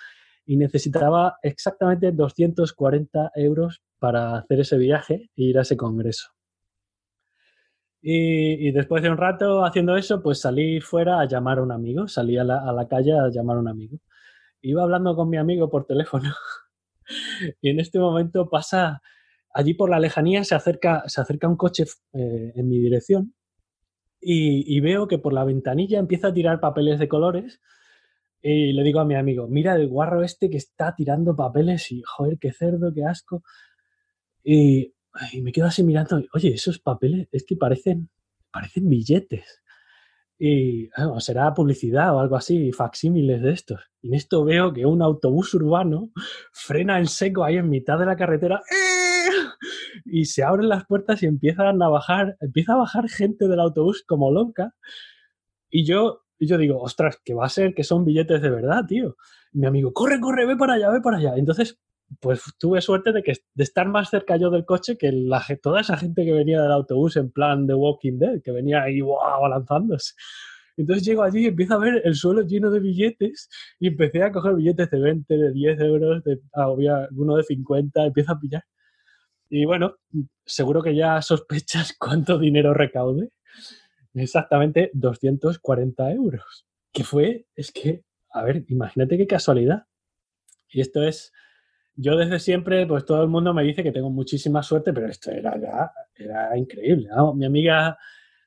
y 0.47 0.57
necesitaba 0.57 1.37
exactamente 1.43 2.11
240 2.13 3.33
euros 3.37 3.83
para 3.99 4.39
hacer 4.39 4.61
ese 4.61 4.79
viaje 4.79 5.31
e 5.37 5.43
ir 5.45 5.59
a 5.59 5.63
ese 5.63 5.77
congreso. 5.77 6.31
Y, 8.05 8.73
después 8.73 9.01
de 9.03 9.11
un 9.11 9.17
rato 9.17 9.65
haciendo 9.65 9.97
eso, 9.97 10.21
pues 10.23 10.41
salí 10.41 10.81
fuera 10.81 11.21
a 11.21 11.27
llamar 11.27 11.59
a 11.59 11.63
un 11.63 11.71
amigo, 11.71 12.09
salí 12.09 12.37
a 12.37 12.43
la, 12.43 12.89
calle 12.91 13.13
a 13.13 13.29
llamar 13.29 13.59
a 13.59 13.61
un 13.61 13.69
amigo. 13.69 13.99
Iba 14.61 14.83
hablando 14.83 15.15
con 15.15 15.29
mi 15.29 15.37
amigo 15.37 15.71
por 15.71 15.85
teléfono 15.85 16.35
y 17.61 17.71
en 17.71 17.79
este 17.79 18.01
momento 18.01 18.49
pasa, 18.51 19.03
allí 19.55 19.75
por 19.75 19.89
la 19.89 20.01
lejanía 20.01 20.43
se 20.43 20.57
acerca, 20.57 21.05
se 21.07 21.21
acerca 21.21 21.47
un 21.47 21.57
coche 21.57 21.85
eh, 22.15 22.53
en 22.57 22.69
mi 22.69 22.79
dirección 22.79 23.35
y, 24.23 24.81
veo 24.81 25.09
que 25.09 25.19
por 25.19 25.33
la 25.33 25.45
ventanilla 25.45 25.99
empieza 25.99 26.29
a 26.29 26.33
tirar 26.33 26.61
papeles 26.61 26.99
de 27.01 27.09
colores 27.09 27.61
y 28.41 28.73
le 28.73 28.83
digo 28.83 29.01
a 29.01 29.05
mi 29.05 29.15
amigo, 29.15 29.49
mira 29.49 29.75
el 29.75 29.89
guarro 29.89 30.23
este 30.23 30.49
que 30.49 30.57
está 30.57 30.95
tirando 30.95 31.35
papeles 31.35 31.91
y 31.93 32.03
joder, 32.05 32.39
qué 32.39 32.53
cerdo, 32.53 32.93
qué 32.93 33.05
asco. 33.05 33.43
Y 34.43 34.95
me 35.43 35.53
quedo 35.53 35.67
así 35.67 35.83
mirando, 35.85 36.21
oye, 36.35 36.51
esos 36.55 36.79
papeles 36.79 37.29
es 37.33 37.45
que 37.45 37.57
parecen, 37.57 38.11
parecen 38.51 38.89
billetes. 38.89 39.63
Y 40.39 40.89
será 41.19 41.55
publicidad 41.55 42.17
o 42.17 42.21
algo 42.21 42.35
así, 42.35 42.73
facsímiles 42.73 43.43
de 43.43 43.53
estos. 43.53 43.81
Y 44.01 44.09
en 44.09 44.15
esto 44.15 44.45
veo 44.45 44.73
que 44.73 44.87
un 44.87 45.03
autobús 45.03 45.55
urbano 45.55 46.11
frena 46.53 46.99
en 46.99 47.07
seco 47.07 47.45
ahí 47.45 47.59
en 47.59 47.69
mitad 47.69 47.99
de 47.99 48.07
la 48.07 48.17
carretera 48.17 48.61
¡eh! 48.71 48.92
Y 50.05 50.27
se 50.27 50.43
abren 50.43 50.69
las 50.69 50.87
puertas 50.87 51.23
y 51.23 51.27
empiezan 51.27 51.83
a 51.83 51.89
bajar, 51.89 52.37
empieza 52.41 52.75
a 52.75 52.79
bajar 52.79 53.09
gente 53.09 53.49
del 53.49 53.61
autobús 53.61 54.05
como 54.07 54.31
loca. 54.31 54.75
Y 55.71 55.85
yo, 55.85 56.23
yo 56.39 56.59
digo, 56.59 56.81
ostras, 56.81 57.19
que 57.25 57.35
va 57.35 57.47
a 57.47 57.49
ser 57.49 57.75
que 57.75 57.85
son 57.85 58.05
billetes 58.05 58.43
de 58.43 58.51
verdad, 58.51 58.85
tío. 58.87 59.17
Y 59.53 59.59
mi 59.59 59.67
amigo, 59.67 59.93
corre, 59.93 60.21
corre, 60.21 60.47
ve 60.47 60.57
para 60.57 60.75
allá, 60.75 60.91
ve 60.91 61.01
para 61.01 61.19
allá. 61.19 61.35
Entonces 61.37 61.79
pues 62.21 62.43
tuve 62.59 62.81
suerte 62.81 63.13
de, 63.13 63.23
que, 63.23 63.33
de 63.55 63.65
estar 63.65 63.89
más 63.89 64.11
cerca 64.11 64.37
yo 64.37 64.51
del 64.51 64.65
coche 64.65 64.97
que 64.97 65.13
la, 65.13 65.43
toda 65.63 65.81
esa 65.81 65.97
gente 65.97 66.25
que 66.25 66.33
venía 66.33 66.61
del 66.61 66.73
autobús 66.73 67.17
en 67.17 67.31
plan 67.31 67.67
de 67.67 67.75
Walking 67.75 68.19
Dead, 68.19 68.43
que 68.43 68.53
venía 68.53 68.83
ahí 68.83 69.01
wow, 69.01 69.49
lanzándose. 69.49 70.15
Entonces 70.77 71.05
llego 71.05 71.23
allí 71.23 71.45
y 71.45 71.47
empiezo 71.47 71.75
a 71.75 71.79
ver 71.79 72.03
el 72.05 72.15
suelo 72.15 72.43
lleno 72.43 72.71
de 72.71 72.81
billetes 72.81 73.49
y 73.79 73.89
empecé 73.89 74.23
a 74.23 74.33
coger 74.33 74.55
billetes 74.55 74.91
de 74.91 75.01
20, 75.01 75.37
de 75.37 75.53
10 75.53 75.81
euros, 75.81 76.25
de, 76.25 76.41
había 76.55 77.05
alguno 77.05 77.37
de 77.37 77.43
50, 77.45 78.07
empiezo 78.07 78.33
a 78.33 78.41
pillar. 78.41 78.65
Y 79.55 79.67
bueno, 79.67 79.97
seguro 80.47 80.83
que 80.83 80.95
ya 80.97 81.21
sospechas 81.21 81.95
cuánto 81.99 82.39
dinero 82.39 82.73
recaude. 82.73 83.33
Exactamente 84.15 84.91
240 84.95 86.11
euros. 86.13 86.67
Que 86.91 87.05
fue, 87.05 87.47
es 87.55 87.71
que, 87.71 88.03
a 88.33 88.43
ver, 88.45 88.65
imagínate 88.69 89.19
qué 89.19 89.27
casualidad. 89.27 89.85
Y 90.71 90.81
esto 90.81 91.03
es 91.03 91.33
yo 91.97 92.17
desde 92.17 92.39
siempre, 92.39 92.87
pues 92.87 93.05
todo 93.05 93.23
el 93.23 93.29
mundo 93.29 93.53
me 93.53 93.63
dice 93.63 93.83
que 93.83 93.93
tengo 93.93 94.09
muchísima 94.09 94.63
suerte, 94.63 94.95
pero 94.95 95.09
esto 95.09 95.31
era 95.31 95.61
ya, 95.61 95.93
era 96.15 96.57
increíble. 96.57 97.11
Mi 97.35 97.45
amiga, 97.45 97.99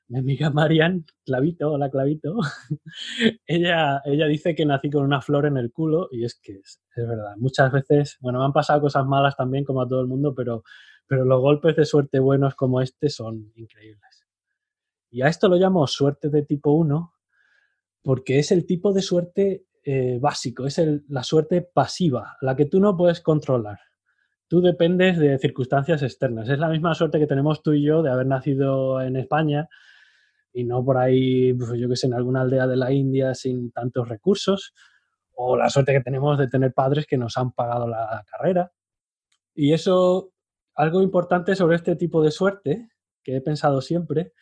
mi 0.07 0.17
amiga 0.19 0.49
Marian, 0.49 1.05
Clavito, 1.23 1.71
hola 1.73 1.91
Clavito, 1.91 2.37
ella, 3.45 4.01
ella 4.05 4.25
dice 4.25 4.55
que 4.55 4.65
nací 4.65 4.89
con 4.89 5.03
una 5.03 5.21
flor 5.21 5.45
en 5.45 5.57
el 5.57 5.71
culo 5.71 6.09
y 6.11 6.25
es 6.25 6.39
que 6.41 6.53
es, 6.53 6.81
verdad. 6.95 7.35
Muchas 7.37 7.71
veces, 7.71 8.17
bueno, 8.21 8.39
me 8.39 8.45
han 8.45 8.53
pasado 8.53 8.81
cosas 8.81 9.05
malas 9.05 9.35
también 9.35 9.63
como 9.63 9.83
a 9.83 9.87
todo 9.87 10.01
el 10.01 10.07
mundo, 10.07 10.33
pero, 10.35 10.63
pero 11.07 11.25
los 11.25 11.41
golpes 11.41 11.75
de 11.75 11.85
suerte 11.85 12.19
buenos 12.19 12.55
como 12.55 12.81
este 12.81 13.09
son 13.09 13.51
increíbles. 13.55 14.25
Y 15.09 15.21
a 15.21 15.27
esto 15.27 15.47
lo 15.47 15.55
llamo 15.55 15.87
suerte 15.87 16.29
de 16.29 16.43
tipo 16.43 16.71
1 16.71 17.13
porque 18.01 18.37
es 18.37 18.51
el 18.51 18.65
tipo 18.65 18.93
de 18.93 19.01
suerte 19.01 19.65
eh, 19.83 20.19
básico, 20.21 20.65
es 20.65 20.81
la 21.09 21.23
suerte 21.23 21.61
pasiva, 21.61 22.37
la 22.41 22.55
que 22.55 22.65
tú 22.65 22.79
no 22.79 22.95
puedes 22.95 23.21
controlar. 23.21 23.79
Tú 24.47 24.61
dependes 24.61 25.17
de 25.17 25.39
circunstancias 25.39 26.03
externas. 26.03 26.49
Es 26.49 26.59
la 26.59 26.69
misma 26.69 26.93
suerte 26.93 27.17
que 27.17 27.25
tenemos 27.25 27.63
tú 27.63 27.73
y 27.73 27.83
yo 27.83 28.03
de 28.03 28.11
haber 28.11 28.27
nacido 28.27 29.01
en 29.01 29.15
España 29.15 29.67
y 30.53 30.63
no 30.63 30.85
por 30.85 30.97
ahí, 30.97 31.53
pues, 31.53 31.71
yo 31.79 31.89
que 31.89 31.97
sé, 31.97 32.07
en 32.07 32.13
alguna 32.13 32.41
aldea 32.41 32.65
de 32.65 32.77
la 32.77 32.91
India 32.91 33.35
sin 33.35 33.71
tantos 33.71 34.07
recursos, 34.07 34.73
o 35.33 35.57
la 35.57 35.69
suerte 35.69 35.91
que 35.91 36.01
tenemos 36.01 36.37
de 36.37 36.47
tener 36.47 36.73
padres 36.73 37.05
que 37.05 37.17
nos 37.17 37.37
han 37.37 37.51
pagado 37.51 37.87
la 37.87 38.23
carrera. 38.29 38.71
Y 39.53 39.73
eso, 39.73 40.31
algo 40.75 41.01
importante 41.01 41.55
sobre 41.55 41.77
este 41.77 41.95
tipo 41.95 42.23
de 42.23 42.31
suerte, 42.31 42.89
que 43.23 43.37
he 43.37 43.41
pensado 43.41 43.81
siempre, 43.81 44.33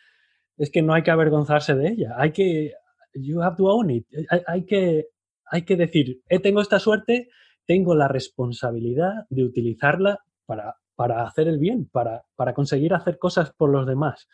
es 0.58 0.70
que 0.70 0.82
no 0.82 0.94
hay 0.94 1.04
que 1.04 1.12
avergonzarse 1.12 1.76
de 1.76 1.90
ella. 1.90 2.16
Hay 2.18 2.32
que, 2.32 2.74
you 3.14 3.42
have 3.42 3.56
to 3.56 3.66
own 3.66 3.90
it. 3.90 4.08
hay 4.48 4.66
que 4.66 5.08
hay 5.54 5.66
que 5.66 5.76
decir, 5.76 6.22
eh, 6.30 6.40
tengo 6.40 6.62
esta 6.62 6.80
suerte, 6.80 7.30
tengo 7.68 7.94
la 7.94 8.08
responsabilidad 8.08 9.28
de 9.30 9.44
utilizarla 9.44 10.20
para, 10.48 10.78
para 10.96 11.28
hacer 11.28 11.48
el 11.48 11.60
bien, 11.60 11.88
para, 11.92 12.24
para 12.36 12.56
conseguir 12.56 12.96
hacer 12.96 13.20
cosas 13.20 13.54
por 13.54 13.70
los 13.70 13.86
demás. 13.86 14.28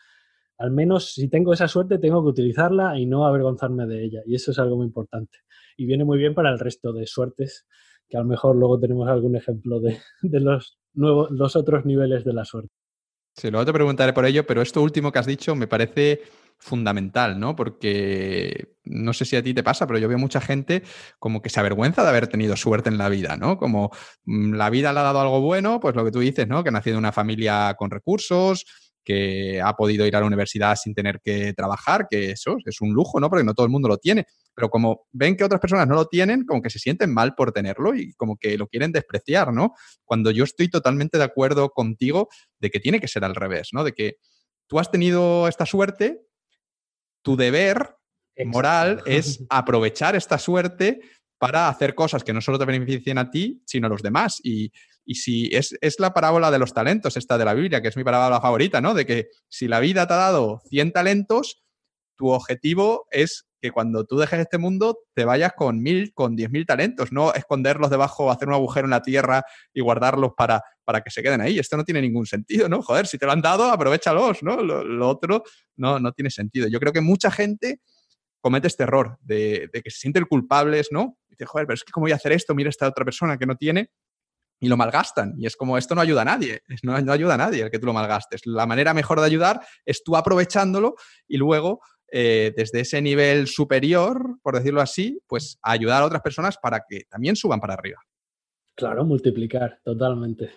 Al 0.56 0.70
menos 0.70 1.12
si 1.12 1.28
tengo 1.28 1.52
esa 1.52 1.68
suerte, 1.68 1.98
tengo 1.98 2.22
que 2.22 2.30
utilizarla 2.30 2.98
y 2.98 3.04
no 3.04 3.26
avergonzarme 3.26 3.86
de 3.86 4.02
ella. 4.02 4.22
Y 4.24 4.34
eso 4.34 4.50
es 4.50 4.58
algo 4.58 4.76
muy 4.76 4.86
importante. 4.86 5.38
Y 5.76 5.84
viene 5.84 6.04
muy 6.04 6.16
bien 6.16 6.34
para 6.34 6.50
el 6.50 6.58
resto 6.58 6.92
de 6.94 7.06
suertes, 7.06 7.66
que 8.10 8.16
a 8.16 8.20
lo 8.20 8.26
mejor 8.26 8.56
luego 8.56 8.78
tenemos 8.78 9.08
algún 9.08 9.36
ejemplo 9.36 9.80
de, 9.80 10.00
los, 10.40 10.78
nuevos, 10.92 11.30
los 11.30 11.56
otros 11.56 11.86
niveles 11.86 12.24
de 12.24 12.32
la 12.32 12.44
suerte. 12.44 12.70
Sí, 13.36 13.50
luego 13.50 13.64
te 13.64 13.72
preguntaré 13.72 14.12
por 14.12 14.26
ello, 14.26 14.44
pero 14.44 14.60
esto 14.60 14.82
último 14.82 15.12
que 15.12 15.20
has 15.20 15.26
dicho 15.26 15.54
me 15.54 15.68
parece 15.68 16.20
fundamental, 16.58 17.38
¿no? 17.38 17.56
Porque 17.56 18.76
no 18.84 19.12
sé 19.14 19.24
si 19.24 19.36
a 19.36 19.42
ti 19.42 19.54
te 19.54 19.62
pasa, 19.62 19.86
pero 19.86 19.98
yo 19.98 20.08
veo 20.08 20.18
mucha 20.18 20.40
gente 20.40 20.82
como 21.18 21.40
que 21.40 21.48
se 21.48 21.60
avergüenza 21.60 22.02
de 22.02 22.08
haber 22.08 22.26
tenido 22.26 22.56
suerte 22.56 22.90
en 22.90 22.98
la 22.98 23.08
vida, 23.08 23.36
¿no? 23.36 23.56
Como 23.56 23.90
mm, 24.24 24.54
la 24.54 24.68
vida 24.68 24.92
le 24.92 25.00
ha 25.00 25.04
dado 25.04 25.20
algo 25.20 25.40
bueno, 25.40 25.80
pues 25.80 25.94
lo 25.94 26.04
que 26.04 26.10
tú 26.10 26.18
dices, 26.18 26.48
¿no? 26.48 26.62
Que 26.62 26.68
ha 26.68 26.72
nacido 26.72 26.94
en 26.94 26.98
una 26.98 27.12
familia 27.12 27.74
con 27.78 27.90
recursos, 27.90 28.66
que 29.04 29.60
ha 29.62 29.74
podido 29.74 30.06
ir 30.06 30.14
a 30.16 30.20
la 30.20 30.26
universidad 30.26 30.76
sin 30.76 30.94
tener 30.94 31.20
que 31.22 31.54
trabajar, 31.54 32.06
que 32.10 32.32
eso 32.32 32.56
es 32.64 32.80
un 32.80 32.92
lujo, 32.92 33.20
¿no? 33.20 33.30
Porque 33.30 33.44
no 33.44 33.54
todo 33.54 33.64
el 33.64 33.72
mundo 33.72 33.88
lo 33.88 33.96
tiene. 33.96 34.26
Pero 34.60 34.68
como 34.68 35.06
ven 35.10 35.38
que 35.38 35.44
otras 35.44 35.58
personas 35.58 35.88
no 35.88 35.94
lo 35.94 36.06
tienen, 36.06 36.44
como 36.44 36.60
que 36.60 36.68
se 36.68 36.78
sienten 36.78 37.14
mal 37.14 37.34
por 37.34 37.50
tenerlo 37.50 37.94
y 37.94 38.12
como 38.12 38.36
que 38.36 38.58
lo 38.58 38.66
quieren 38.66 38.92
despreciar, 38.92 39.54
¿no? 39.54 39.72
Cuando 40.04 40.30
yo 40.30 40.44
estoy 40.44 40.68
totalmente 40.68 41.16
de 41.16 41.24
acuerdo 41.24 41.70
contigo 41.70 42.28
de 42.58 42.68
que 42.68 42.78
tiene 42.78 43.00
que 43.00 43.08
ser 43.08 43.24
al 43.24 43.34
revés, 43.34 43.70
¿no? 43.72 43.84
De 43.84 43.92
que 43.92 44.16
tú 44.66 44.78
has 44.78 44.90
tenido 44.90 45.48
esta 45.48 45.64
suerte, 45.64 46.20
tu 47.22 47.38
deber 47.38 47.96
moral 48.44 49.02
es 49.06 49.42
aprovechar 49.48 50.14
esta 50.14 50.38
suerte 50.38 51.00
para 51.38 51.70
hacer 51.70 51.94
cosas 51.94 52.22
que 52.22 52.34
no 52.34 52.42
solo 52.42 52.58
te 52.58 52.66
beneficien 52.66 53.16
a 53.16 53.30
ti, 53.30 53.62
sino 53.64 53.86
a 53.86 53.90
los 53.90 54.02
demás. 54.02 54.40
Y, 54.44 54.72
si 55.06 55.48
es, 55.52 55.74
es, 55.80 55.98
la 56.00 56.12
parábola 56.12 56.50
de 56.50 56.58
los 56.58 56.74
talentos, 56.74 57.16
esta 57.16 57.38
de 57.38 57.46
la 57.46 57.54
Biblia, 57.54 57.80
que 57.80 57.88
es 57.88 57.96
mi 57.96 58.04
parábola 58.04 58.42
favorita, 58.42 58.82
¿no? 58.82 58.92
De 58.92 59.06
que 59.06 59.28
si 59.48 59.68
la 59.68 59.80
vida 59.80 60.06
te 60.06 60.12
ha 60.12 60.18
dado 60.18 60.60
100 60.68 60.92
talentos, 60.92 61.62
tu 62.14 62.28
objetivo 62.28 63.06
es 63.10 63.46
que 63.60 63.70
cuando 63.70 64.04
tú 64.04 64.16
dejes 64.16 64.40
este 64.40 64.58
mundo 64.58 64.98
te 65.14 65.24
vayas 65.24 65.52
con 65.52 65.80
mil, 65.82 66.12
con 66.14 66.34
diez 66.34 66.50
mil 66.50 66.64
talentos, 66.66 67.12
no 67.12 67.32
esconderlos 67.34 67.90
debajo, 67.90 68.30
hacer 68.30 68.48
un 68.48 68.54
agujero 68.54 68.86
en 68.86 68.90
la 68.90 69.02
tierra 69.02 69.44
y 69.72 69.80
guardarlos 69.80 70.32
para, 70.36 70.62
para 70.84 71.02
que 71.02 71.10
se 71.10 71.22
queden 71.22 71.40
ahí. 71.40 71.58
Esto 71.58 71.76
no 71.76 71.84
tiene 71.84 72.00
ningún 72.00 72.26
sentido, 72.26 72.68
¿no? 72.68 72.82
Joder, 72.82 73.06
si 73.06 73.18
te 73.18 73.26
lo 73.26 73.32
han 73.32 73.42
dado, 73.42 73.70
aprovechalos, 73.70 74.42
¿no? 74.42 74.62
Lo, 74.62 75.08
otro 75.08 75.42
no, 75.76 76.00
no 76.00 76.12
tiene 76.12 76.30
sentido. 76.30 76.68
Yo 76.68 76.80
creo 76.80 76.92
que 76.92 77.00
mucha 77.00 77.30
gente 77.30 77.80
comete 78.40 78.68
este 78.68 78.84
error 78.84 79.18
de, 79.20 79.68
que 79.72 79.90
se 79.90 79.98
sienten 79.98 80.24
culpables, 80.24 80.88
¿no? 80.90 81.18
Y 81.28 81.32
dice, 81.32 81.44
joder, 81.44 81.66
pero 81.66 81.74
es 81.74 81.84
que 81.84 81.92
¿cómo 81.92 82.04
voy 82.04 82.12
a 82.12 82.16
hacer 82.16 82.32
esto? 82.32 82.54
Mira 82.54 82.70
esta 82.70 82.88
otra 82.88 83.04
persona 83.04 83.36
que 83.36 83.46
no 83.46 83.56
tiene 83.56 83.90
y 84.58 84.68
lo 84.68 84.76
malgastan. 84.76 85.34
Y 85.38 85.46
es 85.46 85.56
como, 85.56 85.78
esto 85.78 85.94
no 85.94 86.00
ayuda 86.00 86.22
a 86.22 86.24
nadie, 86.24 86.62
no, 86.82 87.00
no 87.00 87.12
ayuda 87.12 87.34
a 87.34 87.38
nadie 87.38 87.62
el 87.62 87.70
que 87.70 87.78
tú 87.78 87.86
lo 87.86 87.92
malgastes. 87.92 88.42
La 88.44 88.66
manera 88.66 88.94
mejor 88.94 89.20
de 89.20 89.26
ayudar 89.26 89.60
es 89.84 90.02
tú 90.04 90.16
aprovechándolo 90.16 90.96
y 91.26 91.36
luego 91.38 91.80
eh, 92.12 92.52
desde 92.56 92.80
ese 92.80 93.00
nivel 93.00 93.46
superior, 93.46 94.38
por 94.42 94.56
decirlo 94.56 94.80
así, 94.80 95.20
pues 95.26 95.58
ayudar 95.62 96.02
a 96.02 96.06
otras 96.06 96.22
personas 96.22 96.56
para 96.58 96.84
que 96.88 97.04
también 97.08 97.36
suban 97.36 97.60
para 97.60 97.74
arriba. 97.74 98.00
Claro, 98.74 99.04
multiplicar, 99.04 99.80
totalmente. 99.84 100.50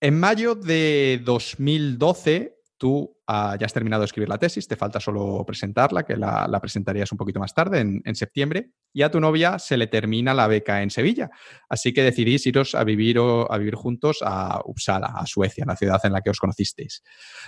En 0.00 0.18
mayo 0.18 0.56
de 0.56 1.20
2012, 1.24 2.58
tú 2.76 3.16
ya 3.58 3.66
has 3.66 3.72
terminado 3.72 4.00
de 4.00 4.06
escribir 4.06 4.28
la 4.28 4.38
tesis, 4.38 4.66
te 4.66 4.76
falta 4.76 5.00
solo 5.00 5.44
presentarla, 5.46 6.04
que 6.04 6.16
la, 6.16 6.58
presentarías 6.60 7.10
un 7.12 7.18
poquito 7.18 7.40
más 7.40 7.54
tarde, 7.54 7.80
en, 7.80 8.14
septiembre, 8.14 8.70
y 8.92 9.02
a 9.02 9.10
tu 9.10 9.20
novia 9.20 9.58
se 9.58 9.76
le 9.76 9.86
termina 9.86 10.34
la 10.34 10.46
beca 10.46 10.82
en 10.82 10.90
Sevilla. 10.90 11.30
Así 11.68 11.92
que 11.92 12.02
decidís 12.02 12.46
iros 12.46 12.74
a 12.74 12.84
vivir, 12.84 13.18
a 13.18 13.58
vivir 13.58 13.74
juntos 13.74 14.18
a 14.22 14.60
Uppsala, 14.64 15.08
a 15.16 15.26
Suecia, 15.26 15.64
la 15.66 15.76
ciudad 15.76 16.00
en 16.04 16.12
la 16.12 16.20
que 16.20 16.30
os 16.30 16.38
conocisteis. 16.38 17.02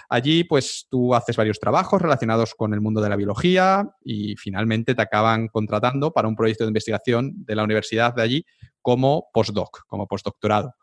Allí, 0.08 0.44
pues 0.44 0.86
tú 0.90 1.14
haces 1.14 1.36
varios 1.36 1.60
trabajos 1.60 2.00
relacionados 2.00 2.54
con 2.54 2.74
el 2.74 2.80
mundo 2.80 3.00
de 3.00 3.08
la 3.08 3.16
biología 3.16 3.88
y 4.02 4.36
finalmente 4.36 4.94
te 4.94 5.02
acaban 5.02 5.48
contratando 5.48 6.12
para 6.12 6.28
un 6.28 6.36
proyecto 6.36 6.64
de 6.64 6.68
investigación 6.68 7.32
de 7.44 7.54
la 7.54 7.64
universidad 7.64 8.14
de 8.14 8.22
allí 8.22 8.46
como 8.82 9.28
postdoc, 9.32 9.86
como 9.86 10.06
postdoctorado. 10.06 10.74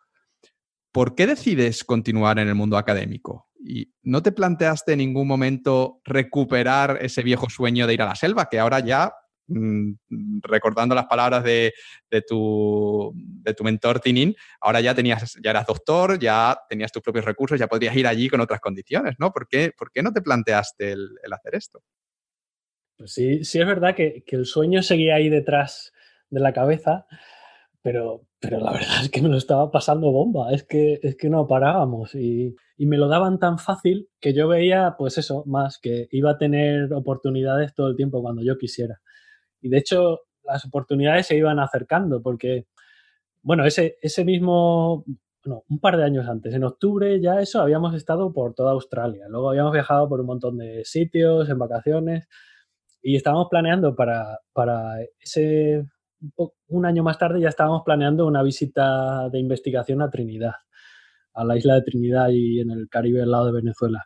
¿Por 0.92 1.16
qué 1.16 1.26
decides 1.26 1.84
continuar 1.86 2.38
en 2.40 2.50
el 2.50 2.56
mundo 2.56 2.78
académico? 2.78 3.48
¿Y 3.64 3.94
no 4.04 4.22
te 4.22 4.34
planteaste 4.34 4.94
en 4.94 5.00
ningún 5.00 5.28
momento 5.28 6.02
recuperar 6.04 6.98
ese 7.02 7.24
viejo 7.24 7.50
sueño 7.50 7.88
de 7.88 7.94
ir 7.94 8.02
a 8.02 8.08
la 8.08 8.16
selva, 8.16 8.50
que 8.50 8.60
ahora 8.60 8.82
ya, 8.82 9.14
mm, 9.48 9.94
recordando 10.42 10.94
las 10.94 11.06
palabras 11.06 11.46
de, 11.46 11.72
tu, 12.28 13.14
mentor 13.64 14.02
Tinin, 14.02 14.36
ahora 14.60 14.82
ya, 14.82 14.94
tenías, 14.94 15.38
ya 15.42 15.52
eras 15.52 15.66
doctor, 15.66 16.20
ya 16.20 16.60
tenías 16.68 16.92
tus 16.92 17.02
propios 17.02 17.24
recursos, 17.24 17.58
ya 17.58 17.68
podrías 17.68 17.96
ir 17.96 18.06
allí 18.06 18.28
con 18.28 18.42
otras 18.42 18.60
condiciones, 18.60 19.16
¿no? 19.18 19.32
¿Por 19.32 19.48
qué, 19.48 19.72
por 19.78 19.92
qué 19.92 20.04
no 20.04 20.12
te 20.12 20.22
planteaste 20.22 20.92
el, 20.92 21.10
hacer 21.32 21.56
esto? 21.56 21.82
Pues 22.98 23.14
sí, 23.14 23.46
sí 23.46 23.62
es 23.62 23.66
verdad 23.66 23.96
que, 23.96 24.24
que 24.26 24.36
el 24.36 24.46
sueño 24.46 24.84
seguía 24.84 25.16
ahí 25.16 25.30
detrás 25.30 25.94
de 26.30 26.42
la 26.42 26.52
cabeza, 26.52 27.06
pero, 27.82 28.28
pero 28.42 28.60
la 28.60 28.72
verdad 28.72 29.04
es 29.04 29.12
que 29.12 29.22
me 29.22 29.30
lo 29.30 29.38
estaba 29.38 29.70
pasando 29.70 30.12
bomba, 30.12 30.52
es 30.52 30.64
que, 30.64 31.00
es 31.04 31.16
que 31.16 31.30
no 31.30 31.48
parábamos 31.48 32.16
y, 32.16 32.56
y, 32.76 32.86
me 32.88 32.98
lo 32.98 33.08
daban 33.08 33.38
tan 33.38 33.60
fácil 33.60 34.10
que 34.20 34.34
yo 34.34 34.48
veía, 34.48 34.96
pues 34.98 35.20
eso, 35.20 35.44
más 35.46 35.78
que 35.80 36.08
iba 36.12 36.32
a 36.32 36.38
tener 36.40 36.92
oportunidades 36.92 37.76
todo 37.76 37.88
el 37.88 37.96
tiempo 37.96 38.22
cuando 38.24 38.42
yo 38.44 38.58
quisiera. 38.58 39.00
Y 39.62 39.70
de 39.70 39.78
hecho, 39.78 40.22
las 40.44 40.66
oportunidades 40.66 41.28
se 41.28 41.38
iban 41.38 41.60
acercando 41.60 42.22
porque, 42.24 42.66
bueno, 43.44 43.64
ese, 43.66 43.98
ese 44.02 44.26
mismo, 44.26 45.06
bueno, 45.46 45.64
un 45.70 45.80
par 45.80 45.98
de 45.98 46.04
años 46.04 46.28
antes, 46.28 46.54
en 46.56 46.64
octubre 46.64 47.22
ya 47.22 47.40
eso, 47.42 47.62
habíamos 47.62 47.94
estado 47.96 48.34
por 48.34 48.56
toda 48.56 48.72
Australia, 48.72 49.28
luego 49.30 49.52
habíamos 49.52 49.74
viajado 49.74 50.10
por 50.10 50.20
un 50.20 50.28
montón 50.28 50.58
de 50.58 50.84
sitios, 50.84 51.48
en 51.50 51.60
vacaciones, 51.60 52.28
y 53.04 53.16
estábamos 53.16 53.48
planeando 53.52 53.96
para, 53.96 54.40
para 54.54 55.00
ese 55.20 55.86
un 56.68 56.86
año 56.86 57.04
más 57.04 57.18
tarde 57.18 57.42
ya 57.42 57.50
estábamos 57.50 57.84
planeando 57.84 58.28
una 58.28 58.44
visita 58.44 59.30
de 59.30 59.40
investigación 59.40 60.02
a 60.02 60.10
Trinidad, 60.10 60.54
a 61.34 61.44
la 61.44 61.58
isla 61.58 61.76
de 61.76 61.82
Trinidad 61.82 62.30
y 62.30 62.60
en 62.60 62.72
el 62.72 62.90
Caribe 62.90 63.22
al 63.24 63.32
lado 63.32 63.48
de 63.48 63.54
Venezuela. 63.54 64.06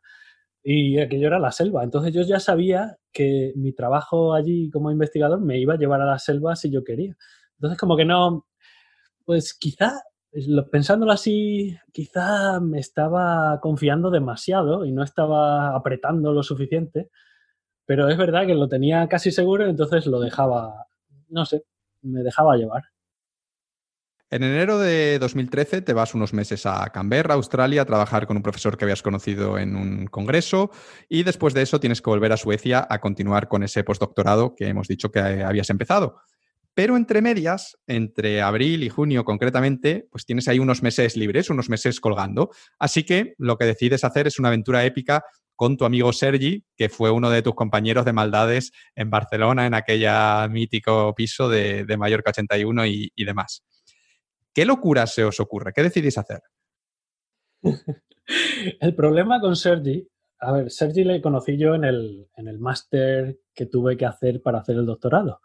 Y 0.63 0.99
aquello 0.99 1.27
era 1.27 1.39
la 1.39 1.51
selva. 1.51 1.83
Entonces 1.83 2.13
yo 2.13 2.21
ya 2.23 2.39
sabía 2.39 2.97
que 3.11 3.53
mi 3.55 3.73
trabajo 3.73 4.33
allí 4.33 4.69
como 4.71 4.91
investigador 4.91 5.41
me 5.41 5.59
iba 5.59 5.75
a 5.75 5.77
llevar 5.77 6.01
a 6.01 6.05
la 6.05 6.19
selva 6.19 6.55
si 6.55 6.71
yo 6.71 6.83
quería. 6.83 7.15
Entonces 7.57 7.77
como 7.77 7.95
que 7.97 8.05
no, 8.05 8.47
pues 9.25 9.53
quizá, 9.53 9.93
pensándolo 10.71 11.11
así, 11.11 11.77
quizá 11.91 12.59
me 12.61 12.79
estaba 12.79 13.59
confiando 13.61 14.09
demasiado 14.09 14.85
y 14.85 14.91
no 14.91 15.03
estaba 15.03 15.75
apretando 15.75 16.33
lo 16.33 16.43
suficiente. 16.43 17.09
Pero 17.85 18.09
es 18.09 18.17
verdad 18.17 18.47
que 18.47 18.55
lo 18.55 18.67
tenía 18.67 19.07
casi 19.07 19.31
seguro, 19.31 19.67
entonces 19.67 20.07
lo 20.07 20.19
dejaba, 20.19 20.87
no 21.29 21.45
sé, 21.45 21.63
me 22.05 22.21
dejaba 22.23 22.55
llevar. 22.55 22.83
En 24.31 24.43
enero 24.43 24.79
de 24.79 25.19
2013 25.19 25.81
te 25.81 25.93
vas 25.93 26.15
unos 26.15 26.33
meses 26.33 26.65
a 26.65 26.89
Canberra, 26.89 27.35
Australia, 27.35 27.83
a 27.83 27.85
trabajar 27.85 28.25
con 28.25 28.35
un 28.37 28.43
profesor 28.43 28.75
que 28.75 28.83
habías 28.83 29.03
conocido 29.03 29.59
en 29.59 29.75
un 29.75 30.07
congreso 30.07 30.71
y 31.07 31.23
después 31.23 31.53
de 31.53 31.61
eso 31.61 31.79
tienes 31.79 32.01
que 32.01 32.09
volver 32.09 32.33
a 32.33 32.37
Suecia 32.37 32.85
a 32.89 32.99
continuar 32.99 33.47
con 33.47 33.61
ese 33.61 33.83
postdoctorado 33.83 34.55
que 34.55 34.67
hemos 34.67 34.87
dicho 34.87 35.11
que 35.11 35.19
habías 35.19 35.69
empezado. 35.69 36.17
Pero 36.73 36.97
entre 36.97 37.21
medias, 37.21 37.77
entre 37.87 38.41
abril 38.41 38.83
y 38.83 38.89
junio 38.89 39.23
concretamente, 39.23 40.07
pues 40.11 40.25
tienes 40.25 40.47
ahí 40.49 40.59
unos 40.59 40.83
meses 40.83 41.15
libres, 41.15 41.49
unos 41.49 41.69
meses 41.69 42.01
colgando. 42.01 42.49
Así 42.79 43.03
que 43.03 43.35
lo 43.37 43.57
que 43.57 43.65
decides 43.65 44.03
hacer 44.03 44.27
es 44.27 44.39
una 44.39 44.49
aventura 44.49 44.83
épica 44.83 45.23
con 45.55 45.77
tu 45.77 45.85
amigo 45.85 46.11
Sergi, 46.13 46.63
que 46.75 46.89
fue 46.89 47.11
uno 47.11 47.29
de 47.29 47.41
tus 47.41 47.55
compañeros 47.55 48.05
de 48.05 48.13
maldades 48.13 48.71
en 48.95 49.09
Barcelona, 49.09 49.65
en 49.65 49.73
aquella 49.73 50.47
mítico 50.47 51.13
piso 51.15 51.49
de, 51.49 51.85
Mallorca 51.97 52.31
81 52.31 52.85
y, 52.85 53.11
y, 53.15 53.25
demás. 53.25 53.63
¿Qué 54.53 54.65
locura 54.65 55.07
se 55.07 55.23
os 55.23 55.39
ocurre? 55.39 55.73
¿Qué 55.73 55.83
decidís 55.83 56.17
hacer? 56.17 56.41
el 58.79 58.95
problema 58.95 59.39
con 59.39 59.55
Sergi, 59.55 60.07
a 60.39 60.51
ver, 60.51 60.71
Sergi 60.71 61.03
le 61.03 61.21
conocí 61.21 61.57
yo 61.57 61.75
en 61.75 61.85
el, 61.85 62.27
en 62.35 62.47
el 62.47 62.59
máster 62.59 63.39
que 63.53 63.65
tuve 63.65 63.97
que 63.97 64.05
hacer 64.05 64.41
para 64.41 64.59
hacer 64.59 64.75
el 64.75 64.85
doctorado, 64.85 65.41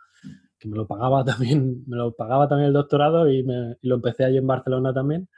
que 0.59 0.69
me 0.69 0.77
lo 0.77 0.87
pagaba 0.87 1.25
también, 1.25 1.85
me 1.87 1.97
lo 1.97 2.15
pagaba 2.15 2.49
también 2.49 2.69
el 2.69 2.75
doctorado 2.75 3.31
y, 3.31 3.45
lo 3.83 3.95
empecé 3.95 4.25
allí 4.25 4.39
en 4.39 4.47
Barcelona 4.47 4.93
también. 4.93 5.29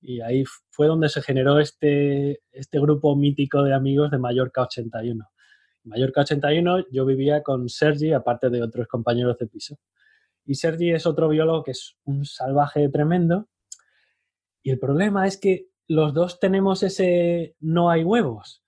Y 0.00 0.20
ahí 0.20 0.44
fue 0.70 0.86
donde 0.86 1.08
se 1.08 1.22
generó 1.22 1.58
este, 1.58 2.40
este 2.52 2.80
grupo 2.80 3.16
mítico 3.16 3.62
de 3.62 3.74
amigos 3.74 4.10
de 4.10 4.18
Mallorca 4.18 4.62
81. 4.62 5.24
En 5.84 5.90
Mallorca 5.90 6.20
81 6.20 6.86
yo 6.90 7.04
vivía 7.04 7.42
con 7.42 7.68
Sergi, 7.68 8.12
aparte 8.12 8.50
de 8.50 8.62
otros 8.62 8.86
compañeros 8.86 9.38
de 9.38 9.46
piso. 9.46 9.78
Y 10.44 10.54
Sergi 10.54 10.92
es 10.92 11.06
otro 11.06 11.28
biólogo 11.28 11.64
que 11.64 11.72
es 11.72 11.96
un 12.04 12.24
salvaje 12.24 12.88
tremendo. 12.88 13.48
Y 14.62 14.70
el 14.70 14.78
problema 14.78 15.26
es 15.26 15.38
que 15.38 15.68
los 15.88 16.14
dos 16.14 16.38
tenemos 16.38 16.82
ese 16.82 17.56
no 17.60 17.90
hay 17.90 18.04
huevos. 18.04 18.62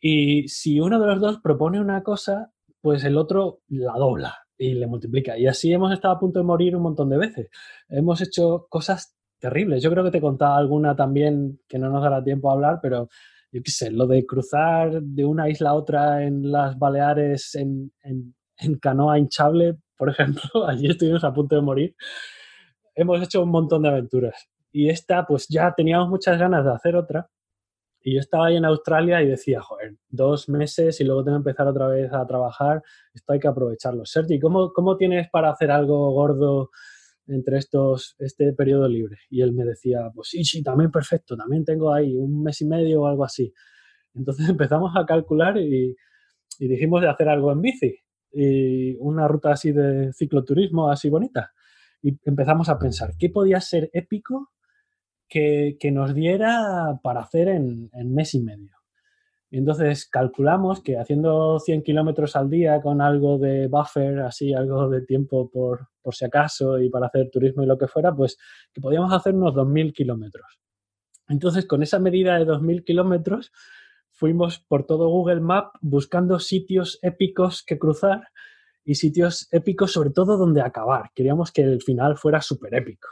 Y 0.00 0.48
si 0.48 0.80
uno 0.80 1.00
de 1.00 1.06
los 1.06 1.20
dos 1.20 1.40
propone 1.40 1.80
una 1.80 2.02
cosa, 2.02 2.52
pues 2.80 3.04
el 3.04 3.16
otro 3.16 3.62
la 3.68 3.94
dobla 3.94 4.44
y 4.58 4.74
le 4.74 4.86
multiplica. 4.86 5.38
Y 5.38 5.46
así 5.46 5.72
hemos 5.72 5.92
estado 5.92 6.14
a 6.14 6.20
punto 6.20 6.38
de 6.40 6.44
morir 6.44 6.76
un 6.76 6.82
montón 6.82 7.08
de 7.08 7.18
veces. 7.18 7.48
Hemos 7.88 8.20
hecho 8.20 8.66
cosas 8.68 9.13
terribles. 9.44 9.82
Yo 9.82 9.90
creo 9.90 10.02
que 10.02 10.10
te 10.10 10.22
contaba 10.22 10.56
alguna 10.56 10.96
también 10.96 11.60
que 11.68 11.78
no 11.78 11.90
nos 11.90 12.02
dará 12.02 12.24
tiempo 12.24 12.48
a 12.48 12.54
hablar, 12.54 12.78
pero 12.80 13.10
yo 13.52 13.62
qué 13.62 13.70
sé, 13.70 13.90
lo 13.90 14.06
de 14.06 14.24
cruzar 14.24 15.02
de 15.02 15.26
una 15.26 15.50
isla 15.50 15.70
a 15.70 15.74
otra 15.74 16.24
en 16.24 16.50
las 16.50 16.78
Baleares 16.78 17.54
en, 17.54 17.92
en, 18.02 18.78
canoa 18.80 19.18
hinchable, 19.18 19.76
por 19.98 20.08
ejemplo, 20.10 20.66
allí 20.66 20.86
estuvimos 20.86 21.24
a 21.24 21.34
punto 21.34 21.56
de 21.56 21.60
morir. 21.60 21.94
Hemos 22.94 23.22
hecho 23.22 23.42
un 23.42 23.50
montón 23.50 23.82
de 23.82 23.90
aventuras. 23.90 24.48
Y 24.72 24.88
esta, 24.88 25.26
pues 25.26 25.46
ya 25.46 25.74
teníamos 25.76 26.08
muchas 26.08 26.38
ganas 26.38 26.64
de 26.64 26.72
hacer 26.72 26.96
otra. 26.96 27.28
Y 28.00 28.14
yo 28.14 28.20
estaba 28.20 28.46
ahí 28.46 28.56
en 28.56 28.64
Australia 28.64 29.20
y 29.20 29.28
decía, 29.28 29.60
joder, 29.60 29.96
dos 30.08 30.48
meses 30.48 30.98
y 31.02 31.04
luego 31.04 31.22
tengo 31.22 31.36
que 31.36 31.50
empezar 31.50 31.66
otra 31.66 31.88
vez 31.88 32.10
a 32.14 32.26
trabajar, 32.26 32.82
esto 33.12 33.32
hay 33.34 33.40
que 33.40 33.48
aprovecharlo. 33.48 34.06
Sergi, 34.06 34.40
¿cómo, 34.40 34.72
cómo 34.72 34.96
tienes 34.96 35.28
para 35.30 35.50
hacer 35.50 35.70
algo 35.70 36.12
gordo 36.12 36.70
entre 37.26 37.58
estos, 37.58 38.16
este 38.18 38.52
periodo 38.52 38.88
libre. 38.88 39.16
Y 39.30 39.42
él 39.42 39.52
me 39.52 39.64
decía, 39.64 40.10
pues 40.14 40.28
sí, 40.28 40.44
sí, 40.44 40.62
también 40.62 40.90
perfecto, 40.90 41.36
también 41.36 41.64
tengo 41.64 41.92
ahí 41.92 42.16
un 42.16 42.42
mes 42.42 42.60
y 42.60 42.66
medio 42.66 43.02
o 43.02 43.06
algo 43.06 43.24
así. 43.24 43.52
Entonces 44.14 44.48
empezamos 44.50 44.92
a 44.96 45.06
calcular 45.06 45.58
y, 45.58 45.96
dijimos 46.58 47.02
de 47.02 47.08
hacer 47.08 47.28
algo 47.28 47.50
en 47.50 47.60
bici 47.60 47.96
y 48.32 48.94
una 49.00 49.26
ruta 49.26 49.52
así 49.52 49.72
de 49.72 50.12
cicloturismo 50.12 50.90
así 50.90 51.08
bonita. 51.08 51.52
Y 52.02 52.18
empezamos 52.24 52.68
a 52.68 52.78
pensar, 52.78 53.10
¿qué 53.18 53.28
podía 53.30 53.60
ser 53.60 53.90
épico 53.92 54.50
que, 55.28 55.76
nos 55.92 56.14
diera 56.14 57.00
para 57.02 57.22
hacer 57.22 57.48
en, 57.48 57.90
en 57.92 58.14
mes 58.14 58.34
y 58.34 58.42
medio? 58.42 58.73
Entonces 59.56 60.08
calculamos 60.08 60.82
que 60.82 60.98
haciendo 60.98 61.60
100 61.60 61.84
kilómetros 61.84 62.34
al 62.34 62.50
día 62.50 62.80
con 62.82 63.00
algo 63.00 63.38
de 63.38 63.68
buffer, 63.68 64.18
así, 64.18 64.52
algo 64.52 64.88
de 64.88 65.02
tiempo 65.02 65.48
por, 65.48 65.90
por 66.02 66.12
si 66.12 66.24
acaso 66.24 66.80
y 66.80 66.90
para 66.90 67.06
hacer 67.06 67.30
turismo 67.30 67.62
y 67.62 67.66
lo 67.66 67.78
que 67.78 67.86
fuera, 67.86 68.12
pues 68.12 68.36
que 68.72 68.80
podíamos 68.80 69.12
hacer 69.12 69.32
unos 69.32 69.54
2.000 69.54 69.92
kilómetros. 69.92 70.58
Entonces, 71.28 71.66
con 71.66 71.84
esa 71.84 72.00
medida 72.00 72.36
de 72.36 72.46
2.000 72.46 72.82
kilómetros, 72.82 73.52
fuimos 74.10 74.58
por 74.58 74.86
todo 74.86 75.08
Google 75.08 75.40
Map 75.40 75.76
buscando 75.80 76.40
sitios 76.40 76.98
épicos 77.00 77.62
que 77.64 77.78
cruzar 77.78 78.26
y 78.84 78.96
sitios 78.96 79.46
épicos 79.52 79.92
sobre 79.92 80.10
todo 80.10 80.36
donde 80.36 80.62
acabar. 80.62 81.12
Queríamos 81.14 81.52
que 81.52 81.62
el 81.62 81.80
final 81.80 82.16
fuera 82.16 82.40
súper 82.40 82.74
épico. 82.74 83.08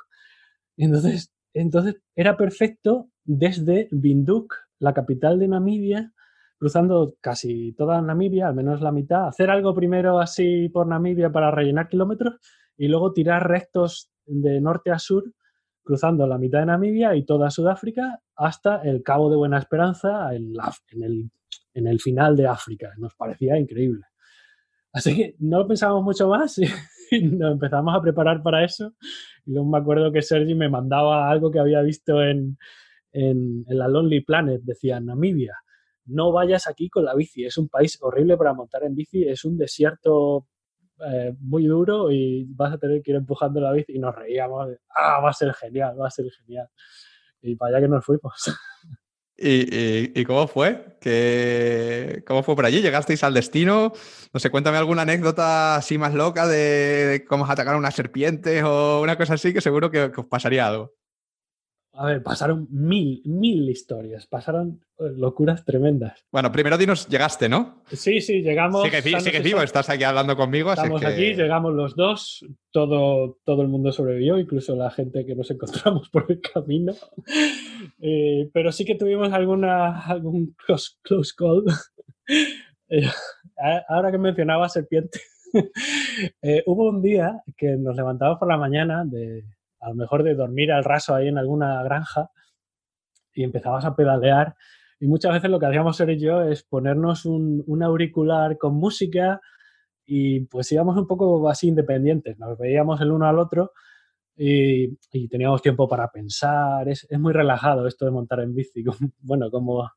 Entonces, 0.77 1.33
entonces, 1.55 2.03
era 2.17 2.37
perfecto 2.37 3.11
desde 3.23 3.89
Windhoek, 3.93 4.57
la 4.81 4.93
capital 4.93 5.39
de 5.39 5.47
Namibia, 5.47 6.13
cruzando 6.63 7.17
casi 7.21 7.73
toda 7.73 8.01
Namibia, 8.01 8.47
al 8.47 8.55
menos 8.55 8.81
la 8.81 8.93
mitad, 8.93 9.27
hacer 9.27 9.51
algo 9.51 9.75
primero 9.75 10.21
así 10.21 10.69
por 10.69 10.87
Namibia 10.87 11.33
para 11.33 11.51
rellenar 11.51 11.89
kilómetros 11.89 12.37
y 12.77 12.87
luego 12.87 13.13
tirar 13.13 13.49
rectos 13.49 14.13
de 14.27 14.61
norte 14.61 14.93
a 14.93 15.01
sur, 15.01 15.25
cruzando 15.83 16.25
la 16.25 16.39
mitad 16.39 16.61
de 16.61 16.67
Namibia 16.67 17.17
y 17.17 17.25
toda 17.25 17.51
Sudáfrica 17.51 18.21
hasta 18.37 18.81
el 18.83 19.03
Cabo 19.03 19.29
de 19.29 19.35
Buena 19.35 19.59
Esperanza 19.59 20.33
en, 20.37 20.53
el, 21.75 22.01
final 22.01 22.37
de 22.37 22.47
África. 22.47 22.93
Nos 22.97 23.17
parecía 23.17 23.59
increíble. 23.59 24.05
Así 24.93 25.17
que 25.17 25.35
no 25.41 25.59
lo 25.59 25.67
pensábamos 25.67 26.05
mucho 26.05 26.29
más 26.29 26.59
y 27.11 27.23
nos 27.23 27.55
empezamos 27.55 27.93
a 27.93 28.01
preparar 28.01 28.41
para 28.41 28.65
eso. 28.65 28.95
Y 29.45 29.51
luego 29.51 29.69
me 29.69 29.79
acuerdo 29.79 30.13
que 30.13 30.23
Sergi 30.23 30.55
me 30.55 30.69
mandaba 30.69 31.29
algo 31.29 31.51
que 31.51 31.59
había 31.59 31.83
visto 31.83 32.23
en, 32.23 32.57
en, 33.11 33.65
en 33.67 33.79
la 33.79 33.89
Lonely 33.89 34.21
Planet, 34.21 34.63
decía 34.63 35.01
Namibia 35.01 35.57
no 36.07 36.33
vayas 36.33 36.67
aquí 36.67 36.89
con 36.89 37.05
la 37.05 37.15
bici. 37.15 37.45
Es 37.45 37.59
un 37.59 37.69
país 37.69 37.99
horrible 38.01 38.37
para 38.37 38.55
montar 38.55 38.85
en 38.85 38.95
bici, 38.95 39.25
es 39.29 39.45
un 39.45 39.57
desierto 39.59 40.47
eh, 41.05 41.35
muy 41.41 41.67
duro 41.67 42.11
y 42.11 42.45
vas 42.49 42.75
a 42.75 42.79
tener 42.79 43.03
que 43.03 43.13
ir 43.13 43.17
empujando 43.17 43.61
la 43.61 43.73
bici 43.73 43.93
y 43.95 43.99
nos 43.99 44.15
reíamos. 44.15 44.69
ah, 44.95 45.21
va 45.21 45.31
a 45.31 45.33
ser 45.33 45.53
genial, 45.55 46.01
va 46.01 46.09
a 46.09 46.11
ser 46.11 46.27
genial. 46.31 46.69
Y 47.41 47.57
para 47.57 47.77
allá 47.77 47.87
que 47.87 47.89
nos 47.89 48.05
fuimos. 48.05 48.33
¿Y, 49.45 50.25
cómo 50.25 50.47
fue? 50.47 50.99
¿Qué, 51.01 52.23
¿Cómo 52.27 52.45
fue 52.45 52.55
por 52.55 52.65
allí? 52.65 52.81
¿Llegasteis 52.81 53.25
al 53.25 53.35
destino? 53.35 53.93
No 54.33 54.39
sé, 54.39 54.51
cuéntame 54.51 54.79
alguna 54.79 55.03
anécdota 55.03 55.75
así 55.75 55.99
más 55.99 56.15
loca 56.15 56.47
de, 56.47 57.25
cómo 57.29 57.47
atacar 57.47 57.75
a 57.75 57.79
una 57.79 57.91
serpiente 57.91 58.63
o 58.63 59.01
una 59.01 59.17
cosa 59.17 59.35
así 59.35 59.53
que 59.53 59.61
seguro 59.61 59.91
que 59.91 60.13
os 60.17 60.27
pasaría 60.27 60.69
algo. 60.69 60.93
A 61.95 62.07
ver, 62.07 62.23
pasaron 62.23 62.69
mil, 62.71 63.21
mil 63.27 63.69
historias, 63.69 64.27
pasaron 64.27 64.81
eh, 64.99 65.13
locuras 65.15 65.63
tremendas. 65.63 66.25
Bueno, 66.33 66.51
primero 66.51 66.79
dinos, 66.79 67.07
llegaste, 67.07 67.51
¿no? 67.51 67.83
Sí, 67.93 68.23
sí, 68.23 68.41
llegamos. 68.41 68.89
Sigue, 68.89 69.41
vivo, 69.41 69.61
estás 69.61 69.91
aquí 69.91 70.03
hablando 70.03 70.35
conmigo. 70.35 70.73
Estamos 70.73 71.05
aquí, 71.05 71.35
llegamos 71.35 71.75
los 71.75 71.95
dos, 71.95 72.47
todo, 72.71 73.39
todo 73.45 73.61
el 73.61 73.69
mundo 73.69 73.93
sobrevivió, 73.93 74.39
incluso 74.39 74.75
la 74.75 74.91
gente 74.91 75.27
que 75.27 75.35
nos 75.35 75.51
encontramos 75.51 76.09
por 76.13 76.25
el 76.31 76.41
camino. 76.41 76.95
Eh, 78.01 78.49
pero 78.55 78.73
sí 78.73 78.87
que 78.87 78.95
tuvimos 78.95 79.31
alguna, 79.33 80.01
algún 80.01 80.57
close, 80.67 80.97
call. 81.37 81.65
Eh, 82.95 83.09
ahora 83.89 84.13
que 84.13 84.19
mencionaba 84.19 84.69
serpiente, 84.69 85.19
hubo 86.67 86.91
un 86.91 87.01
día 87.01 87.43
que 87.57 87.77
nos 87.79 87.97
levantamos 87.97 88.39
por 88.39 88.49
la 88.49 88.59
mañana 88.59 89.03
de 89.07 89.45
a 89.83 89.89
lo 89.89 89.95
mejor 89.97 90.23
de 90.23 90.35
dormir 90.35 90.73
al 90.73 90.85
raso 90.85 91.15
ahí 91.15 91.29
en 91.29 91.39
alguna 91.39 91.83
granja 91.83 92.31
y 93.35 93.43
empezabas 93.43 93.85
a 93.85 93.97
pedalear. 93.97 94.55
Y 95.01 95.09
muchas 95.09 95.33
veces 95.33 95.51
lo 95.51 95.59
que 95.59 95.67
hacíamos 95.67 95.97
ser 95.97 96.11
y 96.11 96.21
yo 96.21 96.43
es 96.43 96.63
ponernos 96.63 97.27
un, 97.27 97.83
auricular 97.83 98.57
con 98.59 98.75
música 98.75 99.41
y 100.07 100.41
pues 100.47 100.71
íbamos 100.71 100.97
un 100.97 101.07
poco 101.09 101.49
así 101.49 101.69
independientes, 101.69 102.39
nos 102.39 102.59
veíamos 102.59 103.01
el 103.01 103.11
uno 103.11 103.27
al 103.27 103.39
otro 103.39 103.73
y, 104.37 104.97
teníamos 105.29 105.63
tiempo 105.63 105.89
para 105.89 106.09
pensar. 106.11 106.89
Es, 106.89 107.07
muy 107.19 107.33
relajado 107.33 107.89
esto 107.89 108.05
de 108.05 108.13
montar 108.13 108.41
en 108.41 108.55
bici, 108.55 108.85
bueno, 109.19 109.51
como, 109.51 109.91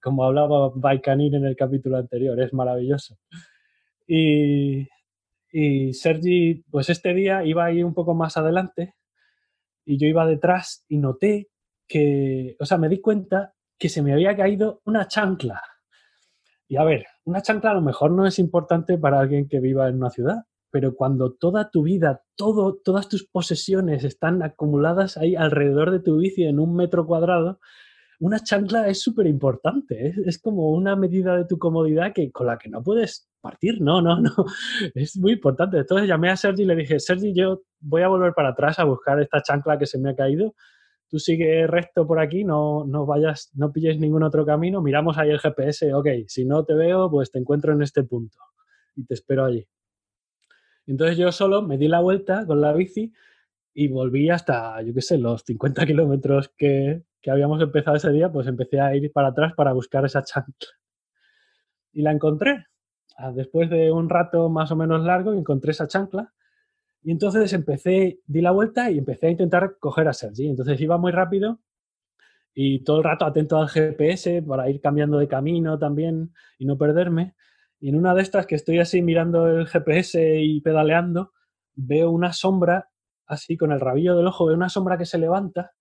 como 0.00 0.24
hablaba 0.24 0.72
Baikanir 0.74 1.36
en 1.36 1.44
el 1.44 1.56
capítulo 1.56 1.98
anterior, 1.98 2.40
es 2.40 2.52
maravilloso. 2.52 3.16
Y, 4.08 4.88
y 5.52 5.92
Sergi, 5.94 6.64
pues 6.70 6.90
este 6.90 7.14
día 7.14 7.44
iba 7.44 7.64
a 7.64 7.72
ir 7.72 7.84
un 7.84 7.94
poco 7.94 8.14
más 8.14 8.36
adelante 8.36 8.94
y 9.84 9.98
yo 9.98 10.06
iba 10.06 10.26
detrás 10.26 10.84
y 10.88 10.98
noté 10.98 11.50
que, 11.86 12.56
o 12.58 12.66
sea, 12.66 12.78
me 12.78 12.88
di 12.88 13.00
cuenta 13.00 13.54
que 13.78 13.88
se 13.88 14.02
me 14.02 14.12
había 14.12 14.36
caído 14.36 14.80
una 14.84 15.06
chancla. 15.06 15.62
Y 16.68 16.76
a 16.76 16.84
ver, 16.84 17.06
una 17.24 17.42
chancla 17.42 17.72
a 17.72 17.74
lo 17.74 17.82
mejor 17.82 18.10
no 18.10 18.26
es 18.26 18.38
importante 18.38 18.98
para 18.98 19.20
alguien 19.20 19.48
que 19.48 19.60
viva 19.60 19.88
en 19.88 19.96
una 19.96 20.10
ciudad, 20.10 20.44
pero 20.70 20.94
cuando 20.94 21.32
toda 21.32 21.70
tu 21.70 21.82
vida, 21.82 22.22
todo, 22.36 22.80
todas 22.82 23.08
tus 23.08 23.26
posesiones 23.28 24.02
están 24.04 24.42
acumuladas 24.42 25.16
ahí 25.16 25.36
alrededor 25.36 25.90
de 25.90 26.00
tu 26.00 26.16
bici 26.16 26.44
en 26.44 26.58
un 26.58 26.74
metro 26.74 27.06
cuadrado, 27.06 27.60
una 28.20 28.40
chancla 28.40 28.88
es 28.88 29.02
súper 29.02 29.26
importante. 29.26 30.08
Es, 30.08 30.18
es, 30.18 30.38
como 30.38 30.70
una 30.70 30.96
medida 30.96 31.36
de 31.36 31.44
tu 31.44 31.58
comodidad 31.58 32.12
que, 32.12 32.30
con 32.30 32.46
la 32.46 32.58
que 32.58 32.68
no 32.68 32.82
puedes 32.82 33.28
partir. 33.40 33.80
No, 33.80 34.00
no, 34.00 34.20
no. 34.20 34.30
Es 34.94 35.16
muy 35.16 35.32
importante. 35.32 35.78
Entonces 35.78 36.08
llamé 36.08 36.30
a 36.30 36.36
Sergi 36.36 36.62
y 36.62 36.66
le 36.66 36.76
dije, 36.76 36.98
Sergi, 37.00 37.34
yo 37.34 37.62
voy 37.80 38.02
a 38.02 38.08
volver 38.08 38.32
para 38.34 38.50
atrás 38.50 38.78
a 38.78 38.84
buscar 38.84 39.20
esta 39.20 39.42
chancla 39.42 39.78
que 39.78 39.86
se 39.86 39.98
me 39.98 40.10
ha 40.10 40.16
caído. 40.16 40.54
Tú 41.08 41.18
sigue 41.18 41.66
recto 41.66 42.06
por 42.06 42.18
aquí, 42.18 42.44
no, 42.44 42.84
no 42.86 43.06
vayas, 43.06 43.50
no 43.54 43.72
pilles 43.72 43.98
ningún 43.98 44.22
otro 44.22 44.44
camino. 44.44 44.80
Miramos 44.80 45.18
ahí 45.18 45.30
el 45.30 45.38
GPS. 45.38 45.92
Ok, 45.94 46.08
si 46.26 46.44
no 46.44 46.64
te 46.64 46.74
veo, 46.74 47.10
pues 47.10 47.30
te 47.30 47.38
encuentro 47.38 47.72
en 47.72 47.82
este 47.82 48.02
punto 48.02 48.38
y 48.96 49.04
te 49.04 49.14
espero 49.14 49.44
allí. 49.44 49.66
Entonces 50.86 51.16
yo 51.16 51.32
solo 51.32 51.62
me 51.62 51.78
di 51.78 51.88
la 51.88 52.00
vuelta 52.00 52.46
con 52.46 52.60
la 52.60 52.72
bici 52.72 53.12
y 53.72 53.88
volví 53.88 54.30
hasta, 54.30 54.80
yo 54.82 54.94
qué 54.94 55.02
sé, 55.02 55.18
los 55.18 55.42
50 55.42 55.86
kilómetros 55.86 56.52
que, 56.56 57.02
que 57.24 57.30
habíamos 57.30 57.58
empezado 57.62 57.96
ese 57.96 58.12
día, 58.12 58.30
pues 58.30 58.46
empecé 58.46 58.78
a 58.78 58.94
ir 58.94 59.10
para 59.10 59.28
atrás 59.28 59.54
para 59.56 59.72
buscar 59.72 60.04
esa 60.04 60.22
chancla. 60.22 60.68
Y 61.94 62.02
la 62.02 62.12
encontré. 62.12 62.66
Ah, 63.16 63.32
después 63.32 63.70
de 63.70 63.90
un 63.90 64.10
rato 64.10 64.50
más 64.50 64.70
o 64.70 64.76
menos 64.76 65.02
largo, 65.02 65.32
encontré 65.32 65.70
esa 65.70 65.86
chancla. 65.86 66.34
Y 67.02 67.12
entonces 67.12 67.50
empecé, 67.54 68.20
di 68.26 68.42
la 68.42 68.50
vuelta 68.50 68.90
y 68.90 68.98
empecé 68.98 69.28
a 69.28 69.30
intentar 69.30 69.78
coger 69.80 70.06
a 70.06 70.12
Sergi. 70.12 70.50
Entonces 70.50 70.78
iba 70.82 70.98
muy 70.98 71.12
rápido 71.12 71.60
y 72.52 72.84
todo 72.84 72.98
el 72.98 73.04
rato 73.04 73.24
atento 73.24 73.56
al 73.56 73.70
GPS 73.70 74.42
para 74.42 74.68
ir 74.68 74.82
cambiando 74.82 75.16
de 75.16 75.26
camino 75.26 75.78
también 75.78 76.34
y 76.58 76.66
no 76.66 76.76
perderme. 76.76 77.36
Y 77.80 77.88
en 77.88 77.96
una 77.96 78.14
de 78.14 78.20
estas 78.20 78.44
que 78.46 78.54
estoy 78.54 78.80
así 78.80 79.00
mirando 79.00 79.48
el 79.48 79.66
GPS 79.66 80.42
y 80.42 80.60
pedaleando, 80.60 81.32
veo 81.74 82.10
una 82.10 82.34
sombra, 82.34 82.90
así 83.24 83.56
con 83.56 83.72
el 83.72 83.80
rabillo 83.80 84.14
del 84.14 84.26
ojo, 84.26 84.44
veo 84.44 84.56
una 84.56 84.68
sombra 84.68 84.98
que 84.98 85.06
se 85.06 85.16
levanta 85.16 85.72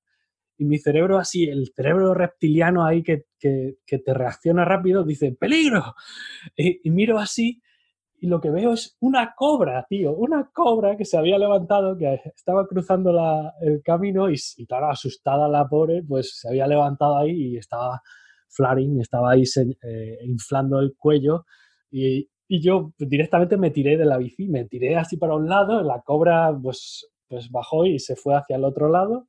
y 0.58 0.66
mi 0.66 0.78
cerebro 0.78 1.18
así, 1.18 1.46
el 1.46 1.72
cerebro 1.76 2.14
reptiliano 2.14 2.86
ahí 2.86 3.04
que, 3.04 3.26
te 3.40 4.14
reacciona 4.14 4.66
rápido, 4.66 5.04
dice, 5.04 5.36
peligro. 5.40 5.96
Y, 6.56 6.90
miro 6.92 7.20
así 7.20 7.62
y 8.20 8.28
lo 8.28 8.40
que 8.40 8.52
veo 8.52 8.74
es 8.74 8.96
una 9.02 9.34
cobra, 9.36 9.86
tío, 9.90 10.14
una 10.14 10.50
cobra 10.54 10.96
que 10.96 11.04
se 11.04 11.18
había 11.18 11.38
levantado, 11.38 11.98
que 11.98 12.22
estaba 12.36 12.66
cruzando 12.68 13.12
el 13.62 13.82
camino 13.84 14.30
y, 14.30 14.38
claro, 14.66 14.90
asustada 14.90 15.50
la 15.50 15.68
pobre, 15.68 16.04
pues 16.04 16.40
se 16.40 16.48
había 16.48 16.68
levantado 16.68 17.18
ahí 17.18 17.54
y 17.54 17.58
estaba 17.58 18.02
flaring, 18.48 19.02
estaba 19.02 19.32
ahí 19.32 19.44
eh, 19.82 20.20
inflando 20.24 20.80
el 20.80 20.96
cuello 20.96 21.46
y, 21.92 22.30
y 22.48 22.62
yo 22.62 22.94
directamente 22.98 23.58
me 23.58 23.72
tiré 23.72 23.98
de 23.98 24.06
la 24.06 24.18
bici, 24.18 24.48
me 24.48 24.66
tiré 24.66 24.96
así 24.96 25.18
para 25.18 25.36
un 25.36 25.50
lado, 25.50 25.84
la 25.84 26.02
cobra 26.02 26.58
pues, 26.62 27.10
pues 27.28 27.50
bajó 27.52 27.86
y 27.86 28.00
se 28.00 28.16
fue 28.16 28.36
hacia 28.36 28.56
el 28.56 28.64
otro 28.64 28.90
lado 28.90 29.28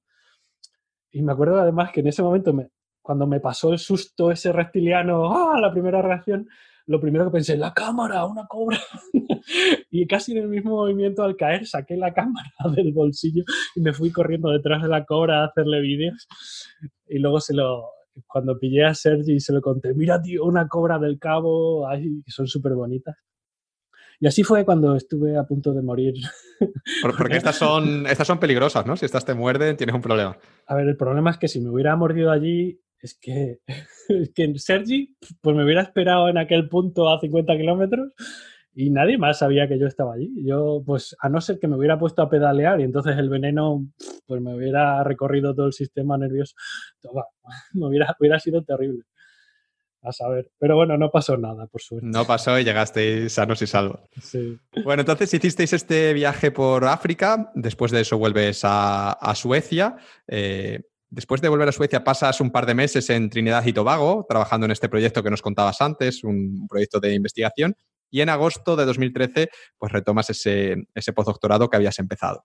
y 1.15 1.23
me 1.23 1.33
acuerdo 1.33 1.61
además 1.61 1.93
que 1.93 2.01
en 2.01 2.09
ese 2.09 2.23
momento, 2.23 2.53
cuando 3.01 3.27
me 3.29 3.39
pasó 3.39 3.73
el 3.73 3.79
susto 3.79 4.33
ese 4.33 4.53
reptiliano, 4.53 5.33
¡ah! 5.33 5.61
la 5.61 5.71
primera 5.71 6.03
reacción, 6.03 6.49
lo 6.87 7.01
primero 7.01 7.27
que 7.27 7.31
pensé, 7.31 7.57
la 7.57 7.73
cámara, 7.73 8.27
una 8.27 8.47
cobra. 8.49 8.81
y 9.93 10.07
casi 10.09 10.33
en 10.33 10.39
el 10.39 10.49
mismo 10.49 10.73
movimiento 10.73 11.23
al 11.23 11.37
caer 11.37 11.69
saqué 11.69 11.97
la 11.97 12.13
cámara 12.13 12.51
del 12.75 12.93
bolsillo 12.93 13.45
y 13.77 13.81
me 13.81 13.93
fui 13.93 14.11
corriendo 14.11 14.51
detrás 14.51 14.83
de 14.83 14.89
la 14.89 15.05
cobra 15.05 15.43
a 15.43 15.47
hacerle 15.47 15.81
vídeos. 15.81 16.27
Y 17.07 17.21
luego 17.21 17.41
se 17.41 17.55
lo, 17.55 17.85
cuando 18.27 18.59
pillé 18.59 18.85
a 18.85 18.95
Sergi 18.95 19.35
y 19.35 19.41
se 19.41 19.53
lo 19.53 19.61
conté, 19.61 19.95
mira 19.95 20.21
tío, 20.21 20.45
una 20.45 20.67
cobra 20.67 20.99
del 20.99 21.21
cabo, 21.21 21.87
son 22.27 22.49
súper 22.49 22.75
bonitas. 22.75 23.15
Y 24.21 24.27
así 24.27 24.43
fue 24.43 24.65
cuando 24.65 24.95
estuve 24.97 25.37
a 25.37 25.45
punto 25.45 25.73
de 25.73 25.83
morir. 25.83 26.15
Porque 27.19 27.37
estas 27.37 27.57
son, 27.57 28.07
estas 28.07 28.27
son 28.27 28.39
peligrosas, 28.39 28.87
¿no? 28.87 28.97
Si 28.97 29.05
estas 29.05 29.25
te 29.25 29.35
muerden, 29.35 29.77
tienes 29.77 29.95
un 29.95 30.03
problema. 30.03 30.37
A 30.67 30.75
ver, 30.75 30.89
el 30.89 30.97
problema 30.97 31.31
es 31.31 31.39
que 31.39 31.49
si 31.49 31.61
me 31.61 31.71
hubiera 31.71 31.97
mordido 31.97 32.31
allí, 32.31 32.81
es 33.01 33.19
que, 33.21 33.61
es 34.09 34.31
que 34.35 34.59
Sergi, 34.59 35.17
pues 35.41 35.57
me 35.57 35.65
hubiera 35.65 35.83
esperado 35.83 36.29
en 36.29 36.39
aquel 36.39 36.69
punto 36.69 37.09
a 37.09 37.21
50 37.21 37.57
kilómetros 37.57 38.13
y 38.75 38.91
nadie 38.91 39.19
más 39.19 39.39
sabía 39.39 39.69
que 39.69 39.79
yo 39.79 39.87
estaba 39.87 40.15
allí. 40.15 40.33
Yo, 40.45 40.83
pues, 40.85 41.15
a 41.21 41.29
no 41.29 41.41
ser 41.41 41.59
que 41.59 41.69
me 41.69 41.77
hubiera 41.77 41.99
puesto 41.99 42.23
a 42.23 42.31
pedalear 42.31 42.81
y 42.81 42.85
entonces 42.85 43.17
el 43.17 43.29
veneno, 43.29 43.87
pues 44.27 44.41
me 44.41 44.55
hubiera 44.55 45.05
recorrido 45.05 45.55
todo 45.55 45.67
el 45.67 45.73
sistema 45.73 46.19
nervioso. 46.19 46.55
me 47.75 47.87
hubiera, 47.87 48.17
hubiera 48.19 48.39
sido 48.39 48.65
terrible 48.65 49.05
a 50.05 50.13
saber. 50.13 50.51
Pero 50.59 50.77
bueno, 50.77 50.97
no 50.97 51.11
pasó 51.11 51.37
nada, 51.37 51.67
por 51.67 51.81
suerte. 51.81 52.07
No 52.07 52.27
pasó 52.27 52.59
y 52.59 52.65
llegasteis 52.65 53.33
sanos 53.33 53.61
y 53.63 53.67
salvos. 53.67 54.01
Sí. 54.23 54.59
Bueno, 54.85 55.01
entonces 55.01 55.33
hicisteis 55.33 55.73
este 55.73 56.13
viaje 56.13 56.51
por 56.51 56.85
África, 56.85 57.51
después 57.55 57.91
de 57.91 58.03
eso 58.03 58.19
vuelves 58.19 58.61
a, 58.65 59.33
Suecia. 59.35 59.97
Eh, 60.29 60.81
después 61.09 61.41
de 61.41 61.49
volver 61.49 61.69
a 61.69 61.73
Suecia 61.73 62.05
pasas 62.05 62.41
un 62.41 62.51
par 62.51 62.67
de 62.67 62.75
meses 62.75 63.09
en 63.11 63.31
Trinidad 63.31 63.65
y 63.67 63.73
Tobago, 63.73 64.27
trabajando 64.29 64.67
en 64.67 64.73
este 64.73 64.89
proyecto 64.89 65.23
que 65.23 65.31
nos 65.31 65.43
contabas 65.43 65.81
antes, 65.81 66.23
un 66.23 66.67
proyecto 66.69 67.01
de 67.01 67.15
investigación. 67.15 67.75
Y 68.11 68.21
en 68.21 68.29
agosto 68.29 68.77
de 68.77 68.85
2013, 68.85 69.49
pues 69.77 69.91
retomas 69.91 70.31
ese, 70.31 70.77
ese 70.95 71.13
postdoctorado 71.13 71.69
que 71.69 71.77
habías 71.77 71.99
empezado. 71.99 72.45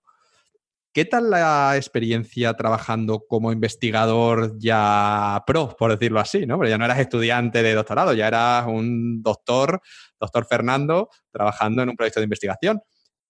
¿Qué 0.92 1.06
tal 1.06 1.30
la 1.30 1.76
experiencia 1.76 2.56
trabajando 2.56 3.24
como 3.28 3.52
investigador 3.52 4.58
ya 4.58 5.44
pro, 5.46 5.76
por 5.78 5.92
decirlo 5.92 6.20
así, 6.20 6.48
¿no? 6.48 6.58
Porque 6.58 6.72
ya 6.72 6.80
no 6.80 6.86
eras 6.86 6.98
estudiante 7.00 7.62
de 7.62 7.76
doctorado, 7.76 8.14
ya 8.14 8.28
eras 8.28 8.66
un 8.68 9.22
doctor, 9.22 9.82
doctor 10.20 10.48
Fernando, 10.48 11.10
trabajando 11.32 11.84
en 11.84 11.90
un 11.90 11.96
proyecto 11.96 12.20
de 12.20 12.24
investigación. 12.24 12.82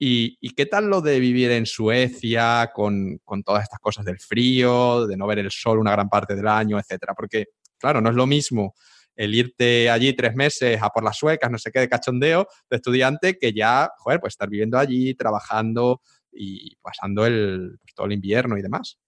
¿Y, 0.01 0.37
qué 0.55 0.65
tal 0.65 0.89
lo 0.89 1.01
de 1.01 1.19
vivir 1.19 1.51
en 1.51 1.65
Suecia 1.65 2.71
con, 2.73 3.19
todas 3.43 3.63
estas 3.63 3.79
cosas 3.79 4.05
del 4.05 4.19
frío, 4.19 5.05
de 5.05 5.17
no 5.17 5.27
ver 5.27 5.39
el 5.39 5.51
sol 5.51 5.79
una 5.79 5.91
gran 5.91 6.07
parte 6.07 6.35
del 6.35 6.47
año, 6.47 6.79
etcétera? 6.79 7.13
Porque, 7.13 7.47
claro, 7.77 7.99
no 7.99 8.09
es 8.09 8.15
lo 8.15 8.25
mismo 8.25 8.73
el 9.17 9.35
irte 9.35 9.89
allí 9.89 10.13
tres 10.13 10.33
meses 10.33 10.81
a 10.81 10.89
por 10.91 11.03
las 11.03 11.17
suecas, 11.17 11.51
no 11.51 11.57
sé 11.57 11.71
qué, 11.73 11.81
de 11.81 11.89
cachondeo, 11.89 12.47
de 12.69 12.77
estudiante, 12.77 13.37
que 13.37 13.51
ya, 13.51 13.91
joder, 13.97 14.21
pues 14.21 14.31
estar 14.31 14.49
viviendo 14.49 14.77
allí, 14.77 15.13
trabajando, 15.13 16.01
y 16.31 16.75
pasando 16.77 17.25
el, 17.25 17.77
pues, 17.81 17.93
todo 17.93 18.07
el 18.07 18.13
invierno 18.13 18.57
y 18.57 18.61
demás. 18.61 18.99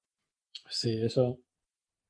Sí, 0.70 1.02
eso. 1.02 1.40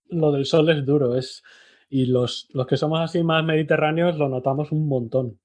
Lo 0.09 0.31
del 0.31 0.45
sol 0.45 0.69
es 0.69 0.85
duro, 0.85 1.15
es. 1.15 1.43
Y 1.89 2.05
los, 2.05 2.47
los 2.53 2.67
que 2.67 2.77
somos 2.77 2.99
así 2.99 3.23
más 3.23 3.43
mediterráneos 3.43 4.17
lo 4.17 4.29
notamos 4.29 4.71
un 4.71 4.87
montón. 4.87 5.39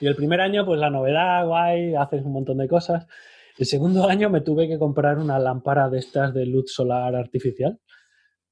Y 0.00 0.06
el 0.06 0.16
primer 0.16 0.40
año, 0.40 0.64
pues 0.64 0.80
la 0.80 0.90
novedad, 0.90 1.46
guay, 1.46 1.94
haces 1.94 2.24
un 2.24 2.32
montón 2.32 2.58
de 2.58 2.68
cosas. 2.68 3.06
El 3.58 3.66
segundo 3.66 4.08
año 4.08 4.30
me 4.30 4.40
tuve 4.40 4.68
que 4.68 4.78
comprar 4.78 5.18
una 5.18 5.38
lámpara 5.38 5.90
de 5.90 5.98
estas 5.98 6.32
de 6.32 6.46
luz 6.46 6.72
solar 6.72 7.14
artificial 7.16 7.78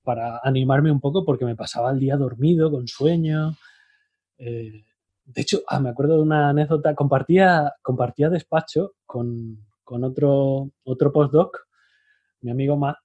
para 0.03 0.41
animarme 0.43 0.91
un 0.91 1.01
poco 1.01 1.25
porque 1.25 1.45
me 1.45 1.57
pasaba 1.57 1.91
el 1.93 2.01
día 2.01 2.17
dormido, 2.17 2.71
con 2.71 2.89
sueño. 2.89 3.57
Eh, 4.39 4.85
de 5.25 5.41
hecho, 5.43 5.63
ah, 5.69 5.81
me 5.81 5.91
acuerdo 5.91 6.17
de 6.17 6.23
una 6.23 6.49
anécdota, 6.49 6.95
compartía, 6.95 7.75
compartía 7.83 8.29
despacho 8.29 8.95
con, 9.05 9.67
otro, 9.89 10.71
otro 10.85 11.13
postdoc, 11.13 11.67
mi 12.41 12.51
amigo 12.51 12.77
Matt, 12.77 12.99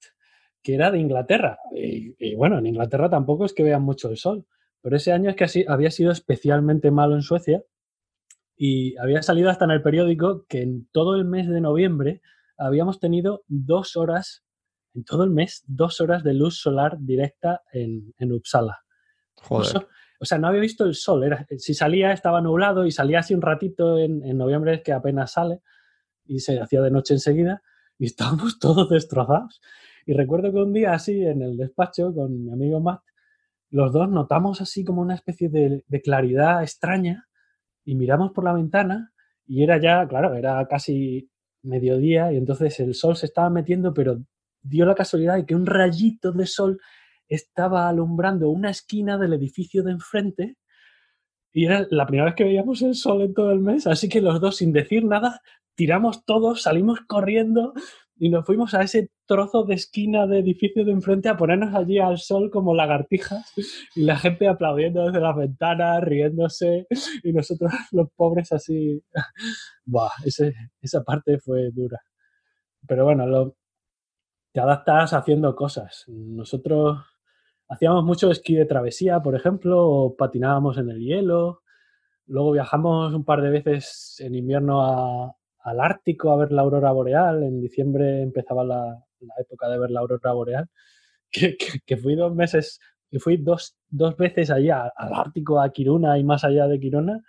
que 0.61 0.75
era 0.75 0.91
de 0.91 0.99
Inglaterra. 0.99 1.57
Y, 1.73 2.35
bueno, 2.35 2.59
en 2.59 2.67
Inglaterra 2.67 3.09
tampoco 3.09 3.45
es 3.45 3.53
que 3.53 3.63
vean 3.63 3.83
mucho 3.83 4.09
el 4.09 4.17
sol, 4.17 4.45
pero 4.81 4.95
ese 4.95 5.11
año 5.11 5.29
es 5.29 5.35
que 5.35 5.43
así, 5.45 5.65
había 5.67 5.91
sido 5.91 6.11
especialmente 6.11 6.91
malo 6.91 7.15
en 7.15 7.21
Suecia 7.21 7.63
y 8.55 8.97
había 8.97 9.21
salido 9.21 9.49
hasta 9.49 9.65
en 9.65 9.71
el 9.71 9.81
periódico 9.81 10.45
que 10.47 10.61
en 10.61 10.87
todo 10.91 11.15
el 11.15 11.25
mes 11.25 11.47
de 11.47 11.61
noviembre 11.61 12.21
habíamos 12.57 12.99
tenido 12.99 13.43
dos 13.47 13.95
horas, 13.95 14.43
en 14.93 15.03
todo 15.03 15.23
el 15.23 15.31
mes, 15.31 15.63
dos 15.67 16.01
horas 16.01 16.23
de 16.23 16.33
luz 16.33 16.59
solar 16.59 16.97
directa 16.99 17.61
en, 17.71 18.13
en 18.17 18.31
Uppsala. 18.31 18.79
Joder 19.35 19.87
o 20.21 20.25
sea, 20.25 20.37
no 20.37 20.47
había 20.47 20.61
visto 20.61 20.85
el 20.85 20.93
sol. 20.93 21.23
Era, 21.23 21.47
si 21.57 21.73
salía 21.73 22.11
estaba 22.11 22.41
nublado 22.41 22.85
y 22.85 22.91
salía 22.91 23.19
así 23.19 23.33
un 23.33 23.41
ratito 23.41 23.97
en, 23.97 24.23
en 24.23 24.37
noviembre 24.37 24.83
que 24.83 24.93
apenas 24.93 25.31
sale 25.31 25.61
y 26.25 26.39
se 26.39 26.59
hacía 26.59 26.81
de 26.81 26.91
noche 26.91 27.13
enseguida 27.13 27.61
y 27.97 28.05
estábamos 28.05 28.59
todos 28.59 28.89
destrozados. 28.89 29.61
Y 30.05 30.13
recuerdo 30.13 30.51
que 30.51 30.57
un 30.57 30.73
día 30.73 30.93
así 30.93 31.23
en 31.23 31.41
el 31.41 31.57
despacho 31.57 32.13
con 32.13 32.45
mi 32.45 32.51
amigo 32.51 32.79
Matt, 32.79 33.01
los 33.69 33.93
dos 33.93 34.09
notamos 34.09 34.59
así 34.61 34.83
como 34.83 35.01
una 35.01 35.15
especie 35.15 35.49
de, 35.49 35.83
claridad 36.03 36.61
extraña 36.61 37.27
y 37.85 37.95
miramos 37.95 38.31
por 38.31 38.43
la 38.43 38.53
ventana 38.53 39.13
y 39.45 39.63
era 39.63 39.79
ya, 39.79 40.07
claro, 40.07 40.35
era 40.35 40.67
casi 40.67 41.29
mediodía 41.63 42.33
y 42.33 42.37
entonces 42.37 42.79
el 42.79 42.93
sol 42.93 43.15
se 43.15 43.27
estaba 43.27 43.49
metiendo, 43.49 43.93
pero 43.93 44.21
dio 44.61 44.85
la 44.85 44.95
casualidad 44.95 45.35
de 45.35 45.45
que 45.45 45.55
un 45.55 45.65
rayito 45.65 46.31
de 46.31 46.47
sol 46.47 46.79
estaba 47.27 47.87
alumbrando 47.87 48.49
una 48.49 48.69
esquina 48.69 49.17
del 49.17 49.33
edificio 49.33 49.83
de 49.83 49.91
enfrente 49.91 50.57
y 51.53 51.65
era 51.65 51.87
la 51.89 52.05
primera 52.05 52.25
vez 52.25 52.35
que 52.35 52.43
veíamos 52.43 52.81
el 52.81 52.95
sol 52.95 53.21
en 53.21 53.33
todo 53.33 53.51
el 53.51 53.59
mes, 53.59 53.87
así 53.87 54.09
que 54.09 54.21
los 54.21 54.39
dos 54.41 54.57
sin 54.57 54.73
decir 54.73 55.05
nada 55.05 55.41
tiramos 55.75 56.25
todos, 56.25 56.63
salimos 56.63 56.99
corriendo 57.07 57.73
y 58.17 58.29
nos 58.29 58.45
fuimos 58.45 58.73
a 58.73 58.83
ese 58.83 59.09
trozo 59.25 59.63
de 59.63 59.75
esquina 59.75 60.27
de 60.27 60.39
edificio 60.39 60.85
de 60.85 60.91
enfrente 60.91 61.29
a 61.29 61.37
ponernos 61.37 61.73
allí 61.73 61.97
al 61.99 62.19
sol 62.19 62.51
como 62.51 62.75
lagartijas 62.75 63.51
y 63.95 64.03
la 64.03 64.17
gente 64.17 64.47
aplaudiendo 64.47 65.05
desde 65.05 65.21
las 65.21 65.35
ventanas, 65.35 66.03
riéndose 66.03 66.87
y 67.23 67.33
nosotros 67.33 67.71
los 67.91 68.09
pobres 68.15 68.51
así. 68.51 69.01
Buah, 69.85 70.11
esa 70.81 71.03
parte 71.03 71.39
fue 71.39 71.71
dura. 71.71 71.99
Pero 72.87 73.05
bueno, 73.05 73.25
lo, 73.27 73.55
te 74.53 74.59
adaptas 74.59 75.13
haciendo 75.13 75.55
cosas. 75.55 76.05
Nosotros 76.07 76.99
Hacíamos 77.71 78.03
mucho 78.03 78.29
esquí 78.29 78.53
de 78.53 78.65
travesía, 78.65 79.21
por 79.21 79.33
ejemplo, 79.33 79.87
o 79.87 80.15
patinábamos 80.17 80.77
en 80.77 80.89
el 80.89 80.99
hielo. 80.99 81.61
Luego 82.25 82.51
viajamos 82.51 83.13
un 83.13 83.23
par 83.23 83.41
de 83.41 83.49
veces 83.49 84.17
en 84.19 84.35
invierno 84.35 85.37
al 85.63 85.79
Ártico 85.79 86.31
a 86.31 86.37
ver 86.37 86.51
la 86.51 86.61
aurora 86.61 86.91
boreal. 86.91 87.43
En 87.43 87.61
diciembre 87.61 88.21
empezaba 88.21 88.63
la, 88.63 89.03
época 89.39 89.69
de 89.69 89.79
ver 89.79 89.91
la 89.91 90.01
aurora 90.01 90.31
boreal. 90.33 90.67
Que, 91.85 91.95
fui 91.95 92.15
dos 92.15 92.35
meses, 92.35 92.79
y 93.09 93.17
fui 93.19 93.37
dos, 93.37 93.77
veces 94.17 94.51
allá 94.51 94.91
al 94.95 95.13
Ártico, 95.13 95.61
a 95.61 95.71
Kiruna 95.71 96.17
y 96.17 96.23
más 96.25 96.43
allá 96.43 96.67
de 96.67 96.79
Kiruna. 96.79 97.21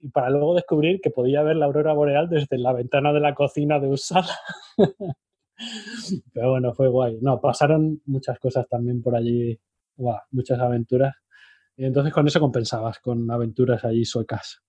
Y 0.00 0.10
para 0.10 0.28
luego 0.30 0.54
descubrir 0.54 1.00
que 1.00 1.10
podía 1.10 1.42
ver 1.42 1.56
la 1.56 1.64
aurora 1.66 1.94
boreal 1.94 2.28
desde 2.28 2.58
la 2.58 2.74
ventana 2.74 3.14
de 3.14 3.20
la 3.20 3.34
cocina 3.34 3.80
de 3.80 3.88
Usala. 3.88 4.36
Pero 6.34 6.50
bueno, 6.50 6.74
fue 6.74 6.88
guay. 6.88 7.18
No, 7.22 7.40
pasaron 7.40 8.02
muchas 8.04 8.38
cosas 8.38 8.68
también 8.68 9.00
por 9.00 9.16
allí, 9.16 9.58
muchas 10.30 10.60
aventuras. 10.60 11.14
Entonces 11.78 12.12
con 12.12 12.26
eso 12.26 12.40
compensabas, 12.40 12.98
con 12.98 13.30
aventuras 13.30 13.84
allí 13.84 14.04
suecas. 14.04 14.62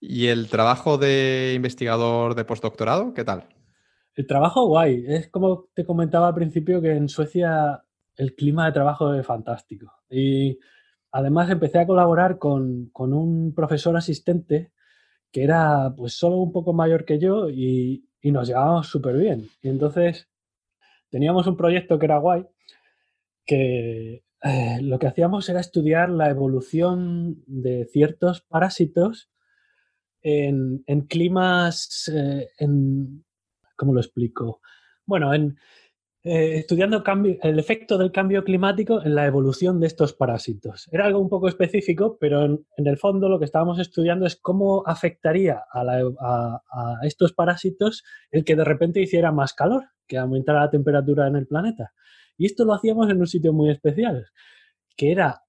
¿Y 0.00 0.26
el 0.26 0.48
trabajo 0.48 0.98
de 0.98 1.52
investigador 1.54 2.34
de 2.34 2.44
postdoctorado, 2.44 3.14
qué 3.14 3.24
tal? 3.24 3.48
El 4.14 4.26
trabajo 4.26 4.66
guay. 4.66 5.04
Es 5.06 5.28
como 5.28 5.68
te 5.74 5.84
comentaba 5.84 6.28
al 6.28 6.34
principio 6.34 6.80
que 6.80 6.92
en 6.92 7.08
Suecia 7.08 7.82
el 8.16 8.34
clima 8.34 8.66
de 8.66 8.72
trabajo 8.72 9.12
es 9.14 9.26
fantástico. 9.26 9.92
Y 10.08 10.58
además 11.12 11.50
empecé 11.50 11.78
a 11.78 11.86
colaborar 11.86 12.38
con, 12.38 12.90
con 12.92 13.12
un 13.12 13.54
profesor 13.54 13.96
asistente 13.96 14.72
que 15.32 15.42
era 15.44 15.92
pues 15.96 16.14
solo 16.14 16.36
un 16.36 16.52
poco 16.52 16.72
mayor 16.72 17.04
que 17.04 17.18
yo 17.18 17.50
y, 17.50 18.08
y 18.20 18.32
nos 18.32 18.48
llevábamos 18.48 18.88
súper 18.88 19.16
bien. 19.16 19.48
Y 19.62 19.68
entonces 19.68 20.28
teníamos 21.10 21.46
un 21.46 21.56
proyecto 21.56 21.98
que 21.98 22.06
era 22.06 22.18
guay, 22.18 22.46
que 23.44 24.24
eh, 24.42 24.78
lo 24.82 24.98
que 24.98 25.06
hacíamos 25.06 25.48
era 25.48 25.60
estudiar 25.60 26.08
la 26.10 26.30
evolución 26.30 27.42
de 27.46 27.86
ciertos 27.86 28.42
parásitos 28.42 29.30
en, 30.28 31.00
climas, 31.02 32.10
eh, 32.12 32.48
en, 32.58 33.24
¿cómo 33.76 33.94
lo 33.94 34.00
explico? 34.00 34.60
Bueno, 35.04 35.32
en, 35.32 35.56
eh, 36.24 36.58
estudiando 36.58 37.04
el 37.42 37.58
efecto 37.60 37.96
del 37.96 38.10
cambio 38.10 38.42
climático 38.42 39.00
en 39.04 39.14
la 39.14 39.26
evolución 39.26 39.78
de 39.78 39.86
estos 39.86 40.12
parásitos. 40.12 40.88
Era 40.90 41.06
algo 41.06 41.20
un 41.20 41.28
poco 41.28 41.46
específico, 41.46 42.18
pero 42.18 42.44
en, 42.44 42.66
el 42.76 42.98
fondo 42.98 43.28
lo 43.28 43.38
que 43.38 43.44
estábamos 43.44 43.78
estudiando 43.78 44.26
es 44.26 44.34
cómo 44.34 44.82
afectaría 44.84 45.62
a, 45.72 46.98
estos 47.02 47.32
parásitos 47.32 48.02
el 48.32 48.44
que 48.44 48.56
de 48.56 48.64
repente 48.64 49.00
hiciera 49.00 49.30
más 49.30 49.54
calor, 49.54 49.84
que 50.08 50.18
aumentara 50.18 50.62
la 50.62 50.70
temperatura 50.70 51.28
en 51.28 51.36
el 51.36 51.46
planeta. 51.46 51.92
Y 52.36 52.46
esto 52.46 52.64
lo 52.64 52.74
hacíamos 52.74 53.08
en 53.08 53.18
un 53.18 53.28
sitio 53.28 53.52
muy 53.52 53.70
especial, 53.70 54.26
que 54.96 55.12
era 55.12 55.42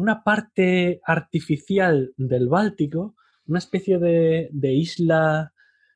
una 0.00 0.24
parte 0.24 1.02
artificial 1.04 2.14
del 2.16 2.48
Báltico, 2.48 3.16
una 3.46 3.58
especie 3.58 3.98
de 3.98 4.72
isla 4.72 5.52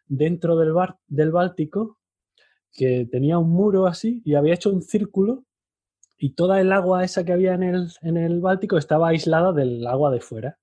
dentro 0.07 0.57
del, 0.57 0.75
del 1.07 1.33
Báltico 1.33 1.99
que 2.71 3.09
tenía 3.11 3.39
un 3.39 3.49
muro 3.49 3.87
así 3.87 4.21
y 4.27 4.35
había 4.35 4.53
hecho 4.53 4.71
un 4.71 4.83
círculo 4.83 5.47
y 6.19 6.35
toda 6.35 6.61
el 6.61 6.71
agua 6.71 7.03
esa 7.03 7.25
que 7.25 7.33
había 7.33 7.55
en 7.55 7.63
el, 7.63 7.89
en 8.03 8.19
el 8.19 8.43
Báltico 8.43 8.77
estaba 8.77 9.09
aislada 9.09 9.55
del 9.55 9.87
agua 9.87 10.11
de 10.11 10.21
fuera. 10.21 10.59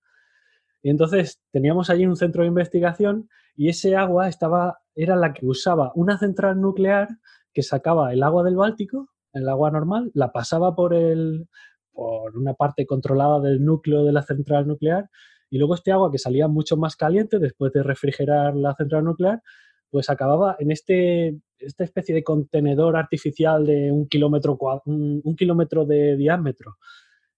Y 0.83 0.91
entonces 0.91 1.41
teníamos 1.49 1.89
allí 1.89 2.05
un 2.05 2.17
centro 2.17 2.43
de 2.43 2.49
investigación 2.49 3.27
y 3.55 3.69
ese 3.69 3.95
agua 3.95 4.27
estaba, 4.27 4.81
era 4.93 5.15
la 5.15 5.33
que 5.33 5.47
usaba 5.47 5.91
una 5.95 6.19
central 6.19 6.61
nuclear 6.61 7.09
que 7.53 7.63
sacaba 7.63 8.13
el 8.13 8.21
agua 8.21 8.43
del 8.43 8.55
Báltico, 8.55 9.09
el 9.33 9.49
agua 9.49 9.71
normal, 9.71 10.11
la 10.13 10.31
pasaba 10.31 10.75
por, 10.75 10.93
el, 10.93 11.47
por 11.91 12.37
una 12.37 12.53
parte 12.53 12.85
controlada 12.85 13.39
del 13.39 13.63
núcleo 13.63 14.03
de 14.03 14.11
la 14.11 14.21
central 14.21 14.67
nuclear 14.67 15.09
y 15.51 15.57
luego 15.57 15.75
este 15.75 15.91
agua 15.91 16.09
que 16.09 16.17
salía 16.17 16.47
mucho 16.47 16.77
más 16.77 16.95
caliente 16.95 17.37
después 17.37 17.73
de 17.73 17.83
refrigerar 17.83 18.55
la 18.55 18.73
central 18.73 19.03
nuclear, 19.03 19.41
pues 19.89 20.09
acababa 20.09 20.55
en 20.59 20.71
este, 20.71 21.37
esta 21.59 21.83
especie 21.83 22.15
de 22.15 22.23
contenedor 22.23 22.95
artificial 22.95 23.65
de 23.65 23.91
un 23.91 24.07
kilómetro, 24.07 24.57
un, 24.85 25.35
kilómetro 25.35 25.85
de 25.85 26.15
diámetro. 26.15 26.77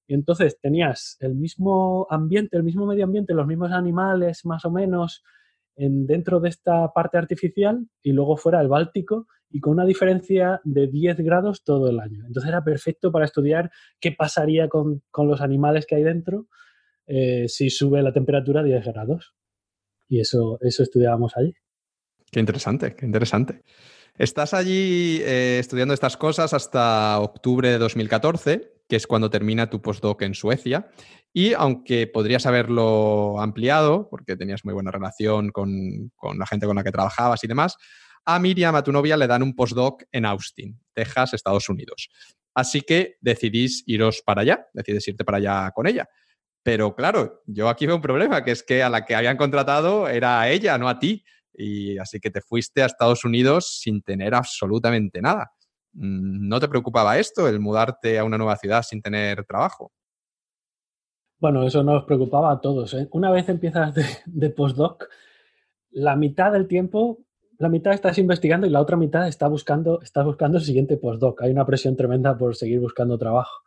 Y 0.07 0.13
entonces 0.13 0.59
tenías 0.61 1.17
el 1.21 1.33
mismo 1.33 2.05
ambiente, 2.11 2.55
el 2.55 2.63
mismo 2.63 2.85
medio 2.85 3.03
ambiente, 3.03 3.33
los 3.33 3.47
mismos 3.47 3.71
animales 3.71 4.45
más 4.45 4.63
o 4.65 4.69
menos 4.69 5.23
en, 5.75 6.05
dentro 6.05 6.39
de 6.39 6.49
esta 6.49 6.93
parte 6.93 7.17
artificial 7.17 7.87
y 8.03 8.11
luego 8.11 8.37
fuera 8.37 8.61
el 8.61 8.67
Báltico 8.67 9.25
y 9.53 9.59
con 9.59 9.73
una 9.73 9.85
diferencia 9.85 10.59
de 10.63 10.87
10 10.87 11.17
grados 11.17 11.63
todo 11.63 11.87
el 11.87 11.99
año. 11.99 12.25
Entonces 12.25 12.49
era 12.49 12.63
perfecto 12.63 13.11
para 13.11 13.25
estudiar 13.25 13.71
qué 13.99 14.11
pasaría 14.11 14.67
con, 14.67 15.03
con 15.11 15.27
los 15.27 15.41
animales 15.41 15.85
que 15.85 15.95
hay 15.95 16.03
dentro 16.03 16.47
eh, 17.05 17.45
si 17.47 17.69
sube 17.69 18.01
la 18.01 18.11
temperatura 18.11 18.61
a 18.61 18.63
10 18.63 18.83
grados. 18.83 19.35
Y 20.09 20.19
eso, 20.19 20.57
eso 20.61 20.81
estudiábamos 20.81 21.37
allí. 21.37 21.53
Qué 22.31 22.39
interesante, 22.39 22.95
qué 22.95 23.05
interesante. 23.05 23.61
Estás 24.17 24.55
allí 24.55 25.21
eh, 25.21 25.57
estudiando 25.59 25.93
estas 25.93 26.17
cosas 26.17 26.53
hasta 26.53 27.19
octubre 27.19 27.69
de 27.69 27.77
2014, 27.77 28.73
que 28.89 28.95
es 28.95 29.05
cuando 29.05 29.29
termina 29.29 29.69
tu 29.69 29.83
postdoc 29.83 30.23
en 30.23 30.33
Suecia. 30.33 30.89
Y 31.31 31.53
aunque 31.53 32.07
podrías 32.07 32.47
haberlo 32.47 33.39
ampliado, 33.39 34.07
porque 34.09 34.35
tenías 34.35 34.65
muy 34.65 34.73
buena 34.73 34.89
relación 34.89 35.49
con, 35.51 36.11
con, 36.15 36.39
la 36.39 36.47
gente 36.47 36.65
con 36.65 36.75
la 36.75 36.83
que 36.83 36.91
trabajabas 36.91 37.43
y 37.43 37.47
demás, 37.47 37.77
a 38.25 38.39
Miriam, 38.39 38.75
a 38.75 38.83
tu 38.83 38.91
novia, 38.91 39.17
le 39.17 39.27
dan 39.27 39.43
un 39.43 39.55
postdoc 39.55 40.03
en 40.11 40.25
Austin, 40.25 40.79
Texas, 40.93 41.33
Estados 41.33 41.69
Unidos. 41.69 42.09
Así 42.53 42.81
que 42.81 43.17
decidís 43.21 43.83
iros 43.87 44.21
para 44.25 44.41
allá, 44.41 44.67
decides 44.73 45.07
irte 45.07 45.25
para 45.25 45.37
allá 45.37 45.71
con 45.71 45.87
ella. 45.87 46.07
Pero 46.63 46.95
claro, 46.95 47.41
yo 47.45 47.67
aquí 47.67 47.85
veo 47.85 47.97
un 47.97 48.01
problema, 48.01 48.43
que 48.43 48.51
es 48.51 48.63
que 48.63 48.83
a 48.83 48.89
la 48.89 49.05
que 49.05 49.15
habían 49.15 49.37
contratado 49.37 50.07
era 50.07 50.39
a 50.39 50.49
ella, 50.49 50.77
no 50.77 50.87
a 50.87 50.99
ti. 50.99 51.23
Y 51.53 51.97
así 51.97 52.19
que 52.19 52.31
te 52.31 52.41
fuiste 52.41 52.81
a 52.81 52.85
Estados 52.85 53.25
Unidos 53.25 53.79
sin 53.81 54.01
tener 54.01 54.33
absolutamente 54.33 55.21
nada. 55.21 55.51
Mm, 55.93 56.47
¿No 56.47 56.59
te 56.59 56.67
preocupaba 56.67 57.17
esto, 57.17 57.47
el 57.47 57.59
mudarte 57.59 58.17
a 58.17 58.23
una 58.23 58.37
nueva 58.37 58.55
ciudad 58.55 58.81
sin 58.83 59.01
tener 59.01 59.45
trabajo? 59.45 59.91
Bueno, 61.39 61.63
eso 61.63 61.83
nos 61.83 62.05
preocupaba 62.05 62.53
a 62.53 62.61
todos. 62.61 62.93
¿eh? 62.93 63.07
Una 63.11 63.29
vez 63.29 63.49
empiezas 63.49 63.93
de, 64.25 64.49
postdoc, 64.49 65.09
la 65.91 66.15
mitad 66.15 66.53
del 66.53 66.67
tiempo, 66.67 67.19
la 67.59 67.69
mitad 67.69 67.93
estás 67.93 68.17
investigando 68.17 68.67
y 68.67 68.69
la 68.69 68.81
otra 68.81 68.97
mitad 68.97 69.27
está 69.27 69.47
buscando, 69.47 70.01
estás 70.01 70.25
buscando 70.25 70.57
el 70.57 70.63
siguiente 70.63 70.97
postdoc. 70.97 71.41
Hay 71.41 71.51
una 71.51 71.65
presión 71.65 71.95
tremenda 71.95 72.37
por 72.37 72.55
seguir 72.55 72.79
buscando 72.79 73.17
trabajo. 73.17 73.61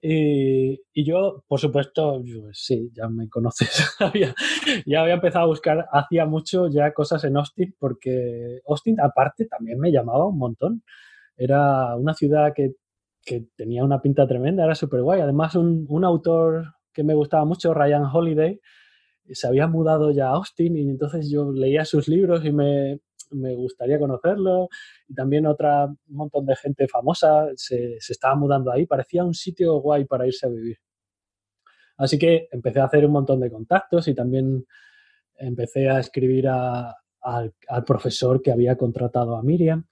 Y, 0.00 1.04
yo, 1.04 1.42
por 1.48 1.58
supuesto, 1.58 2.22
sí, 2.52 2.90
ya 2.94 3.08
me 3.08 3.28
conoces, 3.28 3.96
ya 4.86 5.00
había 5.00 5.14
empezado 5.14 5.46
a 5.46 5.48
buscar 5.48 5.86
hacía 5.90 6.26
mucho 6.26 6.68
ya 6.68 6.92
cosas 6.92 7.24
en 7.24 7.36
Austin, 7.36 7.74
porque 7.78 8.60
Austin 8.68 9.00
aparte 9.00 9.46
también 9.46 9.80
me 9.80 9.90
llamaba 9.90 10.26
un 10.26 10.38
montón. 10.38 10.82
Era 11.36 11.96
una 11.96 12.14
ciudad 12.14 12.52
que, 12.54 12.74
que 13.24 13.46
tenía 13.56 13.84
una 13.84 14.00
pinta 14.00 14.28
tremenda, 14.28 14.64
era 14.64 14.74
súper 14.74 15.02
guay. 15.02 15.20
Además, 15.22 15.56
un, 15.56 15.86
un, 15.88 16.04
autor 16.04 16.74
que 16.92 17.02
me 17.02 17.14
gustaba 17.14 17.44
mucho, 17.44 17.74
Ryan 17.74 18.04
Holiday, 18.04 18.60
se 19.32 19.46
había 19.48 19.66
mudado 19.66 20.12
ya 20.12 20.28
a 20.28 20.34
Austin 20.34 20.76
y 20.76 20.82
entonces 20.82 21.30
yo 21.30 21.50
leía 21.52 21.84
sus 21.84 22.06
libros 22.06 22.44
y 22.44 22.52
me, 22.52 23.00
me 23.30 23.54
gustaría 23.54 23.98
conocerlo. 23.98 24.68
Y 25.08 25.14
también 25.14 25.46
otra, 25.46 25.92
montón 26.08 26.46
de 26.46 26.56
gente 26.56 26.88
famosa 26.88 27.48
se, 27.54 27.96
se, 28.00 28.12
estaba 28.12 28.34
mudando 28.34 28.72
ahí. 28.72 28.86
Parecía 28.86 29.24
un 29.24 29.34
sitio 29.34 29.80
guay 29.80 30.04
para 30.04 30.26
irse 30.26 30.46
a 30.46 30.50
vivir. 30.50 30.78
Así 31.96 32.18
que 32.18 32.48
empecé 32.50 32.80
a 32.80 32.84
hacer 32.84 33.06
un 33.06 33.12
montón 33.12 33.40
de 33.40 33.50
contactos 33.50 34.08
y 34.08 34.14
también 34.14 34.66
empecé 35.38 35.88
a 35.88 35.98
escribir 35.98 36.48
a, 36.48 36.94
al, 37.20 37.54
al, 37.68 37.84
profesor 37.84 38.42
que 38.42 38.52
había 38.52 38.76
contratado 38.76 39.36
a 39.36 39.42
Miriam. 39.42 39.86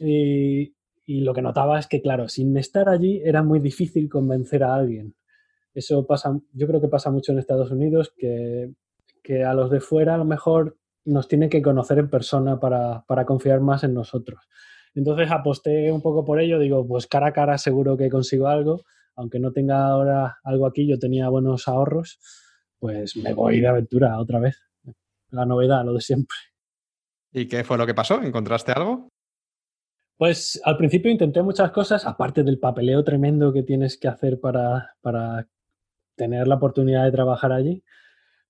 Y, 0.00 0.74
y 1.06 1.20
lo 1.22 1.34
que 1.34 1.42
notaba 1.42 1.78
es 1.78 1.86
que, 1.86 2.00
claro, 2.00 2.28
sin 2.28 2.56
estar 2.56 2.88
allí 2.88 3.20
era 3.24 3.42
muy 3.42 3.60
difícil 3.60 4.08
convencer 4.08 4.62
a 4.62 4.74
alguien. 4.74 5.14
Eso 5.74 6.06
pasa, 6.06 6.38
yo 6.52 6.66
creo 6.66 6.80
que 6.80 6.88
pasa 6.88 7.10
mucho 7.10 7.32
en 7.32 7.38
Estados 7.38 7.70
Unidos, 7.70 8.12
que, 8.16 8.72
que 9.22 9.44
a 9.44 9.54
los 9.54 9.70
de 9.70 9.80
fuera 9.80 10.14
a 10.14 10.18
lo 10.18 10.24
mejor 10.24 10.76
nos 11.04 11.28
tiene 11.28 11.48
que 11.48 11.62
conocer 11.62 11.98
en 11.98 12.10
persona 12.10 12.58
para, 12.58 13.04
para, 13.06 13.24
confiar 13.24 13.60
más 13.60 13.84
en 13.84 13.94
nosotros. 13.94 14.48
Entonces 14.94 15.30
aposté 15.30 15.90
un 15.92 16.02
poco 16.02 16.24
por 16.24 16.40
ello, 16.40 16.58
digo, 16.58 16.86
pues 16.86 17.06
cara 17.06 17.28
a 17.28 17.32
cara 17.32 17.58
seguro 17.58 17.96
que 17.96 18.10
consigo 18.10 18.48
algo, 18.48 18.82
aunque 19.16 19.38
no 19.38 19.52
tenga 19.52 19.86
ahora 19.86 20.38
algo 20.44 20.66
aquí, 20.66 20.86
yo 20.86 20.98
tenía 20.98 21.28
buenos 21.28 21.68
ahorros, 21.68 22.18
pues 22.78 23.16
me 23.16 23.34
voy 23.34 23.60
de 23.60 23.68
aventura 23.68 24.18
otra 24.18 24.40
vez. 24.40 24.60
La 25.30 25.46
novedad, 25.46 25.84
lo 25.84 25.94
de 25.94 26.00
siempre. 26.00 26.36
¿Y 27.32 27.46
qué 27.46 27.62
fue 27.62 27.78
lo 27.78 27.86
que 27.86 27.94
pasó? 27.94 28.20
¿Encontraste 28.22 28.72
algo? 28.72 29.08
Pues 30.16 30.60
al 30.64 30.76
principio 30.76 31.10
intenté 31.10 31.42
muchas 31.42 31.70
cosas, 31.70 32.04
aparte 32.04 32.42
del 32.42 32.58
papeleo 32.58 33.04
tremendo 33.04 33.52
que 33.52 33.62
tienes 33.62 33.96
que 33.96 34.08
hacer 34.08 34.40
para, 34.40 34.94
para 35.00 35.48
tener 36.16 36.46
la 36.46 36.56
oportunidad 36.56 37.04
de 37.04 37.12
trabajar 37.12 37.52
allí, 37.52 37.82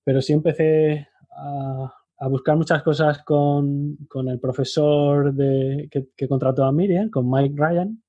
pero 0.02 0.22
sí 0.22 0.32
empecé 0.32 1.08
a, 1.30 1.92
a 2.20 2.28
buscar 2.28 2.54
muchas 2.54 2.82
cosas 2.82 3.22
con, 3.24 3.96
con 4.08 4.28
el 4.28 4.38
profesor 4.38 5.34
que, 5.36 6.28
contrató 6.28 6.64
a 6.64 6.72
Miriam, 6.72 7.08
con 7.08 7.30
Mike 7.30 7.54
Ryan. 7.56 8.02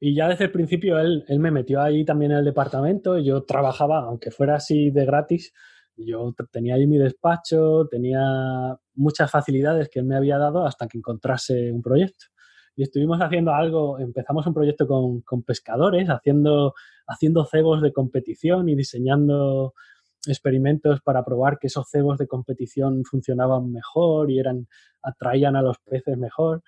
Y 0.00 0.14
ya 0.14 0.28
desde 0.28 0.44
el 0.44 0.50
principio 0.50 0.98
él, 0.98 1.24
él 1.28 1.38
me 1.38 1.50
metió 1.50 1.82
ahí 1.82 2.06
también 2.06 2.32
en 2.32 2.38
el 2.38 2.44
departamento 2.44 3.18
y 3.18 3.26
yo 3.26 3.44
trabajaba, 3.44 4.04
aunque 4.04 4.30
fuera 4.30 4.54
así 4.54 4.90
de 4.90 5.04
gratis, 5.04 5.52
yo 5.96 6.34
tenía 6.50 6.76
ahí 6.76 6.86
mi 6.86 6.96
despacho, 6.96 7.86
tenía 7.90 8.78
muchas 8.94 9.30
facilidades 9.30 9.90
que 9.90 9.98
él 9.98 10.06
me 10.06 10.16
había 10.16 10.38
dado 10.38 10.64
hasta 10.64 10.86
que 10.86 10.96
encontrase 10.96 11.70
un 11.70 11.82
proyecto. 11.82 12.26
Y 12.76 12.84
estuvimos 12.84 13.20
haciendo 13.20 13.52
algo, 13.52 13.98
empezamos 13.98 14.46
un 14.46 14.54
proyecto 14.54 14.86
con, 14.86 15.20
con 15.20 15.42
pescadores, 15.42 16.08
haciendo, 16.08 16.72
haciendo 17.06 17.44
cebos 17.44 17.82
de 17.82 17.92
competición 17.92 18.68
y 18.70 18.76
diseñando 18.76 19.74
experimentos 20.26 21.00
para 21.00 21.24
probar 21.24 21.58
que 21.58 21.68
esos 21.68 21.88
cebos 21.88 22.18
de 22.18 22.26
competición 22.26 23.04
funcionaban 23.04 23.70
mejor 23.70 24.30
y 24.30 24.38
eran, 24.38 24.66
atraían 25.02 25.56
a 25.56 25.62
los 25.62 25.78
peces 25.78 26.16
mejor. 26.16 26.62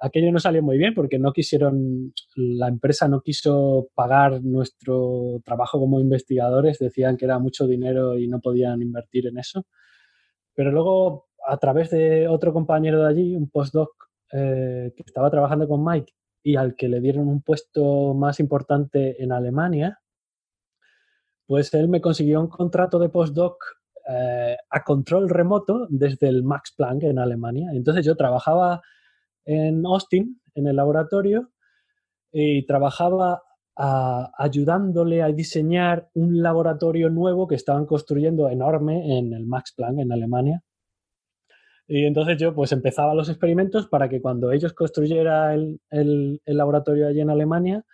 Aquello 0.00 0.32
no 0.32 0.38
salió 0.38 0.62
muy 0.62 0.76
bien 0.76 0.92
porque 0.92 1.18
no 1.18 1.32
quisieron, 1.32 2.12
la 2.36 2.68
empresa 2.68 3.08
no 3.08 3.20
quiso 3.20 3.88
pagar 3.94 4.42
nuestro 4.42 5.40
trabajo 5.44 5.78
como 5.78 6.00
investigadores, 6.00 6.78
decían 6.78 7.16
que 7.16 7.24
era 7.24 7.38
mucho 7.38 7.66
dinero 7.66 8.18
y 8.18 8.28
no 8.28 8.40
podían 8.40 8.82
invertir 8.82 9.28
en 9.28 9.38
eso. 9.38 9.64
Pero 10.54 10.72
luego, 10.72 11.26
a 11.46 11.56
través 11.58 11.90
de 11.90 12.28
otro 12.28 12.52
compañero 12.52 13.02
de 13.02 13.08
allí, 13.08 13.36
un 13.36 13.48
postdoc 13.48 13.92
eh, 14.32 14.92
que 14.96 15.02
estaba 15.06 15.30
trabajando 15.30 15.68
con 15.68 15.84
Mike 15.84 16.12
y 16.42 16.56
al 16.56 16.74
que 16.76 16.88
le 16.88 17.00
dieron 17.00 17.28
un 17.28 17.40
puesto 17.40 18.14
más 18.14 18.40
importante 18.40 19.22
en 19.22 19.32
Alemania, 19.32 20.00
pues 21.46 21.72
él 21.74 21.88
me 21.88 22.00
consiguió 22.00 22.40
un 22.40 22.48
contrato 22.48 22.98
de 22.98 23.08
postdoc 23.08 23.56
eh, 24.08 24.56
a 24.68 24.84
control 24.84 25.28
remoto 25.28 25.86
desde 25.88 26.28
el 26.28 26.42
Max 26.42 26.74
Planck 26.76 27.04
en 27.04 27.18
Alemania. 27.18 27.70
Entonces 27.72 28.04
yo 28.04 28.16
trabajaba 28.16 28.82
en 29.44 29.84
Austin, 29.86 30.40
en 30.54 30.66
el 30.66 30.76
laboratorio, 30.76 31.50
y 32.32 32.66
trabajaba 32.66 33.42
ayudándole 33.76 35.22
a 35.22 35.28
diseñar 35.28 36.08
un 36.14 36.42
laboratorio 36.42 37.10
nuevo 37.10 37.48
que 37.48 37.56
estaban 37.56 37.86
construyendo 37.86 38.48
enorme 38.48 39.18
en 39.18 39.32
el 39.32 39.46
Max 39.46 39.72
Planck 39.76 39.98
en 39.98 40.12
Alemania. 40.12 40.62
Y 41.88 42.04
entonces 42.04 42.38
yo 42.38 42.54
pues 42.54 42.72
empezaba 42.72 43.14
los 43.14 43.28
experimentos 43.28 43.88
para 43.88 44.08
que 44.08 44.20
cuando 44.20 44.52
ellos 44.52 44.72
construyeran 44.74 45.80
el 45.90 46.40
laboratorio 46.46 47.08
allí 47.08 47.20
en 47.20 47.30
Alemania, 47.30 47.84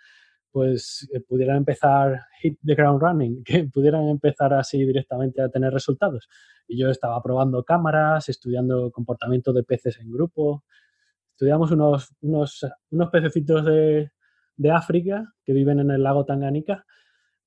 pues 0.51 1.09
eh, 1.13 1.21
pudieran 1.21 1.57
empezar 1.57 2.25
hit 2.41 2.59
the 2.65 2.75
ground 2.75 3.01
running, 3.01 3.43
que 3.45 3.63
pudieran 3.65 4.07
empezar 4.07 4.53
así 4.53 4.85
directamente 4.85 5.41
a 5.41 5.49
tener 5.49 5.73
resultados. 5.73 6.27
Y 6.67 6.79
yo 6.79 6.89
estaba 6.89 7.21
probando 7.21 7.63
cámaras, 7.63 8.29
estudiando 8.29 8.91
comportamiento 8.91 9.53
de 9.53 9.63
peces 9.63 9.99
en 9.99 10.11
grupo. 10.11 10.63
Estudiamos 11.31 11.71
unos, 11.71 12.13
unos, 12.21 12.65
unos 12.91 13.09
pececitos 13.09 13.65
de, 13.65 14.11
de 14.55 14.71
África 14.71 15.33
que 15.43 15.53
viven 15.53 15.79
en 15.79 15.91
el 15.91 16.03
lago 16.03 16.25
Tanganica. 16.25 16.85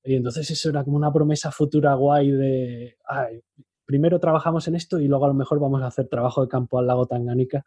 Y 0.03 0.15
entonces 0.15 0.49
eso 0.51 0.69
era 0.69 0.83
como 0.83 0.97
una 0.97 1.11
promesa 1.11 1.51
futura 1.51 1.93
guay 1.95 2.29
de, 2.31 2.97
ay, 3.07 3.41
primero 3.85 4.19
trabajamos 4.19 4.67
en 4.67 4.75
esto 4.75 4.99
y 4.99 5.07
luego 5.07 5.25
a 5.25 5.29
lo 5.29 5.33
mejor 5.33 5.59
vamos 5.59 5.81
a 5.81 5.87
hacer 5.87 6.07
trabajo 6.07 6.41
de 6.41 6.47
campo 6.47 6.77
al 6.77 6.87
lago 6.87 7.07
Tanganica. 7.07 7.63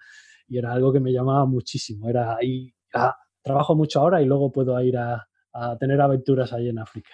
Y 0.46 0.58
era 0.58 0.72
algo 0.72 0.92
que 0.92 1.00
me 1.00 1.12
llamaba 1.12 1.44
muchísimo. 1.46 2.08
Era 2.08 2.36
ahí, 2.36 2.72
ah, 2.94 3.16
trabajo 3.42 3.74
mucho 3.74 4.00
ahora 4.00 4.22
y 4.22 4.26
luego 4.26 4.52
puedo 4.52 4.80
ir 4.80 4.96
a, 4.96 5.27
a 5.52 5.76
tener 5.78 6.00
aventuras 6.00 6.52
ahí 6.52 6.68
en 6.68 6.78
África. 6.78 7.10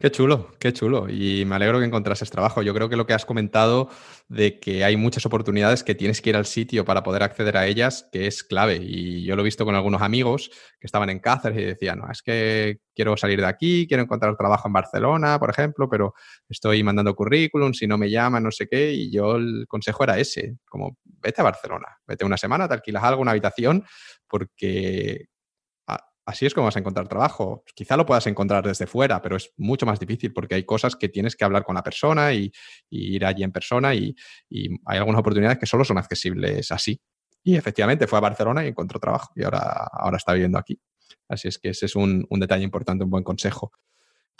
Qué 0.00 0.12
chulo, 0.12 0.52
qué 0.60 0.72
chulo. 0.72 1.08
Y 1.08 1.44
me 1.44 1.56
alegro 1.56 1.80
que 1.80 1.84
encontrases 1.84 2.30
trabajo. 2.30 2.62
Yo 2.62 2.72
creo 2.72 2.88
que 2.88 2.94
lo 2.94 3.04
que 3.04 3.14
has 3.14 3.24
comentado 3.24 3.88
de 4.28 4.60
que 4.60 4.84
hay 4.84 4.96
muchas 4.96 5.26
oportunidades 5.26 5.82
que 5.82 5.96
tienes 5.96 6.20
que 6.20 6.30
ir 6.30 6.36
al 6.36 6.46
sitio 6.46 6.84
para 6.84 7.02
poder 7.02 7.24
acceder 7.24 7.56
a 7.56 7.66
ellas, 7.66 8.08
que 8.12 8.28
es 8.28 8.44
clave. 8.44 8.78
Y 8.80 9.24
yo 9.24 9.34
lo 9.34 9.42
he 9.42 9.44
visto 9.44 9.64
con 9.64 9.74
algunos 9.74 10.00
amigos 10.00 10.50
que 10.78 10.86
estaban 10.86 11.10
en 11.10 11.18
Cáceres 11.18 11.58
y 11.58 11.64
decían, 11.64 11.98
no, 11.98 12.12
es 12.12 12.22
que 12.22 12.78
quiero 12.94 13.16
salir 13.16 13.40
de 13.40 13.46
aquí, 13.46 13.88
quiero 13.88 14.04
encontrar 14.04 14.36
trabajo 14.36 14.68
en 14.68 14.74
Barcelona, 14.74 15.36
por 15.40 15.50
ejemplo, 15.50 15.88
pero 15.88 16.14
estoy 16.48 16.84
mandando 16.84 17.16
currículum, 17.16 17.74
si 17.74 17.88
no 17.88 17.98
me 17.98 18.08
llaman, 18.08 18.44
no 18.44 18.52
sé 18.52 18.68
qué. 18.68 18.92
Y 18.92 19.10
yo 19.10 19.34
el 19.34 19.66
consejo 19.66 20.04
era 20.04 20.16
ese, 20.16 20.58
como 20.68 20.96
vete 21.04 21.40
a 21.40 21.44
Barcelona, 21.44 21.88
vete 22.06 22.24
una 22.24 22.36
semana, 22.36 22.68
te 22.68 22.74
alquilas 22.74 23.02
algo, 23.02 23.22
una 23.22 23.32
habitación, 23.32 23.84
porque 24.28 25.26
Así 26.28 26.44
es 26.44 26.52
como 26.52 26.66
vas 26.66 26.76
a 26.76 26.80
encontrar 26.80 27.08
trabajo. 27.08 27.64
Quizá 27.74 27.96
lo 27.96 28.04
puedas 28.04 28.26
encontrar 28.26 28.62
desde 28.62 28.86
fuera, 28.86 29.22
pero 29.22 29.38
es 29.38 29.50
mucho 29.56 29.86
más 29.86 29.98
difícil 29.98 30.30
porque 30.34 30.56
hay 30.56 30.64
cosas 30.64 30.94
que 30.94 31.08
tienes 31.08 31.34
que 31.34 31.42
hablar 31.42 31.64
con 31.64 31.74
la 31.74 31.82
persona 31.82 32.34
y, 32.34 32.52
ir 32.90 33.24
allí 33.24 33.44
en 33.44 33.50
persona 33.50 33.94
y, 33.94 34.14
hay 34.84 34.98
algunas 34.98 35.20
oportunidades 35.20 35.58
que 35.58 35.64
solo 35.64 35.86
son 35.86 35.96
accesibles 35.96 36.70
así. 36.70 37.00
Y 37.42 37.56
efectivamente 37.56 38.06
fue 38.06 38.18
a 38.18 38.20
Barcelona 38.20 38.62
y 38.62 38.68
encontró 38.68 39.00
trabajo 39.00 39.32
y 39.36 39.42
ahora, 39.42 39.88
ahora 39.90 40.18
está 40.18 40.34
viviendo 40.34 40.58
aquí. 40.58 40.78
Así 41.30 41.48
es 41.48 41.58
que 41.58 41.70
ese 41.70 41.86
es 41.86 41.96
un, 41.96 42.26
un 42.28 42.40
detalle 42.40 42.62
importante, 42.62 43.04
un 43.04 43.10
buen 43.10 43.24
consejo. 43.24 43.72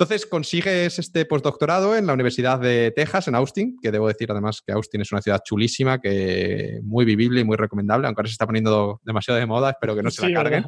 Entonces 0.00 0.26
consigues 0.26 0.96
este 1.00 1.24
postdoctorado 1.24 1.96
en 1.96 2.06
la 2.06 2.12
Universidad 2.12 2.60
de 2.60 2.92
Texas, 2.94 3.26
en 3.26 3.34
Austin, 3.34 3.76
que 3.82 3.90
debo 3.90 4.06
decir 4.06 4.30
además 4.30 4.62
que 4.64 4.70
Austin 4.70 5.00
es 5.00 5.10
una 5.10 5.20
ciudad 5.20 5.42
chulísima, 5.44 6.00
que 6.00 6.78
muy 6.84 7.04
vivible 7.04 7.40
y 7.40 7.44
muy 7.44 7.56
recomendable, 7.56 8.06
aunque 8.06 8.20
ahora 8.20 8.28
se 8.28 8.34
está 8.34 8.46
poniendo 8.46 9.00
demasiado 9.04 9.40
de 9.40 9.46
moda, 9.46 9.70
espero 9.70 9.96
que 9.96 10.04
no 10.04 10.12
se 10.12 10.28
la 10.28 10.40
carguen. 10.40 10.66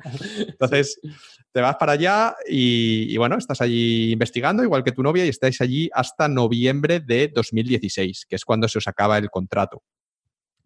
Entonces 0.49 1.01
te 1.53 1.61
vas 1.61 1.77
para 1.77 1.93
allá 1.93 2.35
y, 2.45 3.17
bueno, 3.19 3.39
estás 3.39 3.61
allí 3.61 4.11
investigando, 4.11 4.65
igual 4.65 4.83
que 4.83 4.91
tu 4.91 5.05
novia, 5.05 5.25
y 5.25 5.29
estáis 5.29 5.61
allí 5.61 5.89
hasta 5.93 6.27
noviembre 6.27 6.99
de 6.99 7.31
2016, 7.33 8.27
que 8.29 8.35
es 8.35 8.45
cuando 8.45 8.67
se 8.67 8.79
os 8.79 8.89
acaba 8.89 9.17
el 9.17 9.31
contrato. 9.31 9.85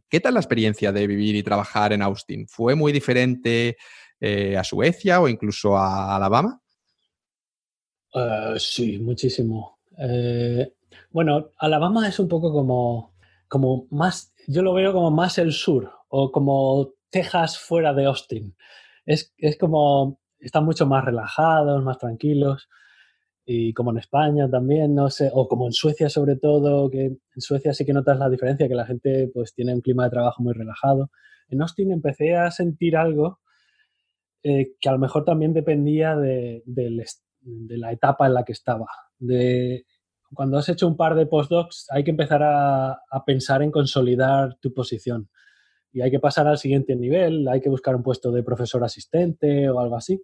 ¿Qué 0.08 0.20
tal 0.20 0.32
la 0.32 0.40
experiencia 0.40 0.90
de 0.90 1.06
vivir 1.06 1.36
y 1.36 1.42
trabajar 1.42 1.92
en 1.92 2.00
Austin? 2.00 2.46
¿Fue 2.48 2.74
muy 2.74 2.92
diferente 2.92 3.76
eh, 4.18 4.56
a 4.56 4.64
Suecia 4.64 5.20
o 5.20 5.28
incluso 5.28 5.76
a 5.76 6.16
Alabama? 6.16 6.62
Uh, 8.14 8.56
sí, 8.58 8.98
muchísimo. 8.98 9.78
Eh, 9.98 10.72
bueno, 11.10 11.50
Alabama 11.58 12.08
es 12.08 12.18
un 12.20 12.28
poco 12.28 12.52
como, 12.52 13.12
como 13.48 13.86
más, 13.90 14.32
yo 14.46 14.62
lo 14.62 14.72
veo 14.72 14.92
como 14.92 15.10
más 15.10 15.38
el 15.38 15.52
sur 15.52 15.90
o 16.08 16.30
como 16.30 16.92
Texas 17.10 17.58
fuera 17.58 17.92
de 17.92 18.04
Austin. 18.06 18.56
Es, 19.04 19.34
es 19.36 19.58
como, 19.58 20.20
están 20.38 20.64
mucho 20.64 20.86
más 20.86 21.04
relajados, 21.04 21.82
más 21.82 21.98
tranquilos 21.98 22.68
y 23.44 23.74
como 23.74 23.90
en 23.90 23.98
España 23.98 24.48
también, 24.48 24.94
no 24.94 25.10
sé, 25.10 25.30
o 25.32 25.48
como 25.48 25.66
en 25.66 25.72
Suecia 25.72 26.08
sobre 26.08 26.36
todo, 26.36 26.88
que 26.90 27.04
en 27.06 27.20
Suecia 27.40 27.74
sí 27.74 27.84
que 27.84 27.92
notas 27.92 28.18
la 28.18 28.30
diferencia, 28.30 28.68
que 28.68 28.74
la 28.74 28.86
gente 28.86 29.28
pues 29.34 29.54
tiene 29.54 29.74
un 29.74 29.80
clima 29.80 30.04
de 30.04 30.10
trabajo 30.10 30.42
muy 30.42 30.54
relajado. 30.54 31.10
En 31.48 31.60
Austin 31.62 31.92
empecé 31.92 32.36
a 32.36 32.50
sentir 32.50 32.96
algo 32.96 33.40
eh, 34.42 34.72
que 34.80 34.88
a 34.88 34.92
lo 34.92 34.98
mejor 34.98 35.24
también 35.24 35.52
dependía 35.52 36.16
de, 36.16 36.62
la 37.44 37.92
etapa 37.92 38.26
en 38.26 38.34
la 38.34 38.44
que 38.44 38.52
estaba. 38.52 38.86
De, 39.18 39.86
cuando 40.32 40.58
has 40.58 40.68
hecho 40.68 40.88
un 40.88 40.96
par 40.96 41.14
de 41.14 41.26
postdocs 41.26 41.86
hay 41.90 42.04
que 42.04 42.10
empezar 42.10 42.42
a, 42.42 42.92
a 42.92 43.24
pensar 43.24 43.62
en 43.62 43.70
consolidar 43.70 44.56
tu 44.60 44.72
posición 44.74 45.28
y 45.94 46.02
hay 46.02 46.10
que 46.10 46.18
pasar 46.18 46.48
al 46.48 46.58
siguiente 46.58 46.96
nivel, 46.96 47.46
hay 47.46 47.60
que 47.60 47.68
buscar 47.68 47.94
un 47.94 48.02
puesto 48.02 48.32
de 48.32 48.42
profesor 48.42 48.82
asistente 48.82 49.70
o 49.70 49.78
algo 49.78 49.96
así. 49.96 50.20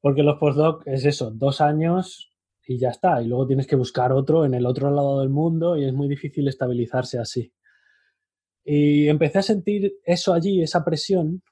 Porque 0.00 0.22
los 0.22 0.38
postdoc 0.38 0.86
es 0.86 1.04
eso, 1.04 1.32
dos 1.32 1.60
años 1.60 2.32
y 2.64 2.78
ya 2.78 2.90
está. 2.90 3.20
Y 3.20 3.26
luego 3.26 3.48
tienes 3.48 3.66
que 3.66 3.74
buscar 3.74 4.12
otro 4.12 4.44
en 4.44 4.54
el 4.54 4.64
otro 4.64 4.92
lado 4.92 5.18
del 5.18 5.30
mundo 5.30 5.76
y 5.76 5.84
es 5.84 5.92
muy 5.92 6.06
difícil 6.06 6.46
estabilizarse 6.46 7.18
así. 7.18 7.52
Y 8.64 9.08
empecé 9.08 9.40
a 9.40 9.42
sentir 9.42 9.94
eso 10.04 10.32
allí, 10.32 10.62
esa 10.62 10.84
presión. 10.84 11.42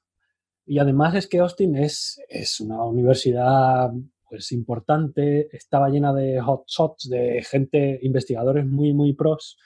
Y 0.65 0.79
además 0.79 1.17
es 1.17 1.27
que 1.27 1.41
Austin 1.41 1.77
es, 1.77 2.23
es 2.29 2.61
una 2.61 2.85
universidad 2.85 3.91
pues 4.31 4.53
importante, 4.53 5.49
estaba 5.55 5.91
llena 5.91 6.15
de 6.15 6.41
hotshots, 6.41 7.11
de 7.11 7.43
gente, 7.43 7.99
investigadores 8.03 8.65
muy, 8.65 8.95
muy 8.95 9.13
pros. 9.13 9.59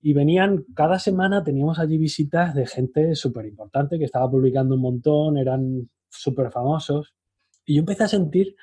Y 0.00 0.12
venían, 0.12 0.64
cada 0.74 1.00
semana 1.00 1.42
teníamos 1.42 1.80
allí 1.80 1.98
visitas 1.98 2.54
de 2.54 2.66
gente 2.66 3.16
súper 3.16 3.46
importante 3.46 3.98
que 3.98 4.04
estaba 4.04 4.30
publicando 4.30 4.76
un 4.76 4.82
montón, 4.82 5.36
eran 5.36 5.90
súper 6.08 6.52
famosos. 6.52 7.14
Y 7.66 7.74
yo 7.74 7.80
empecé 7.80 8.04
a 8.04 8.08
sentir 8.08 8.54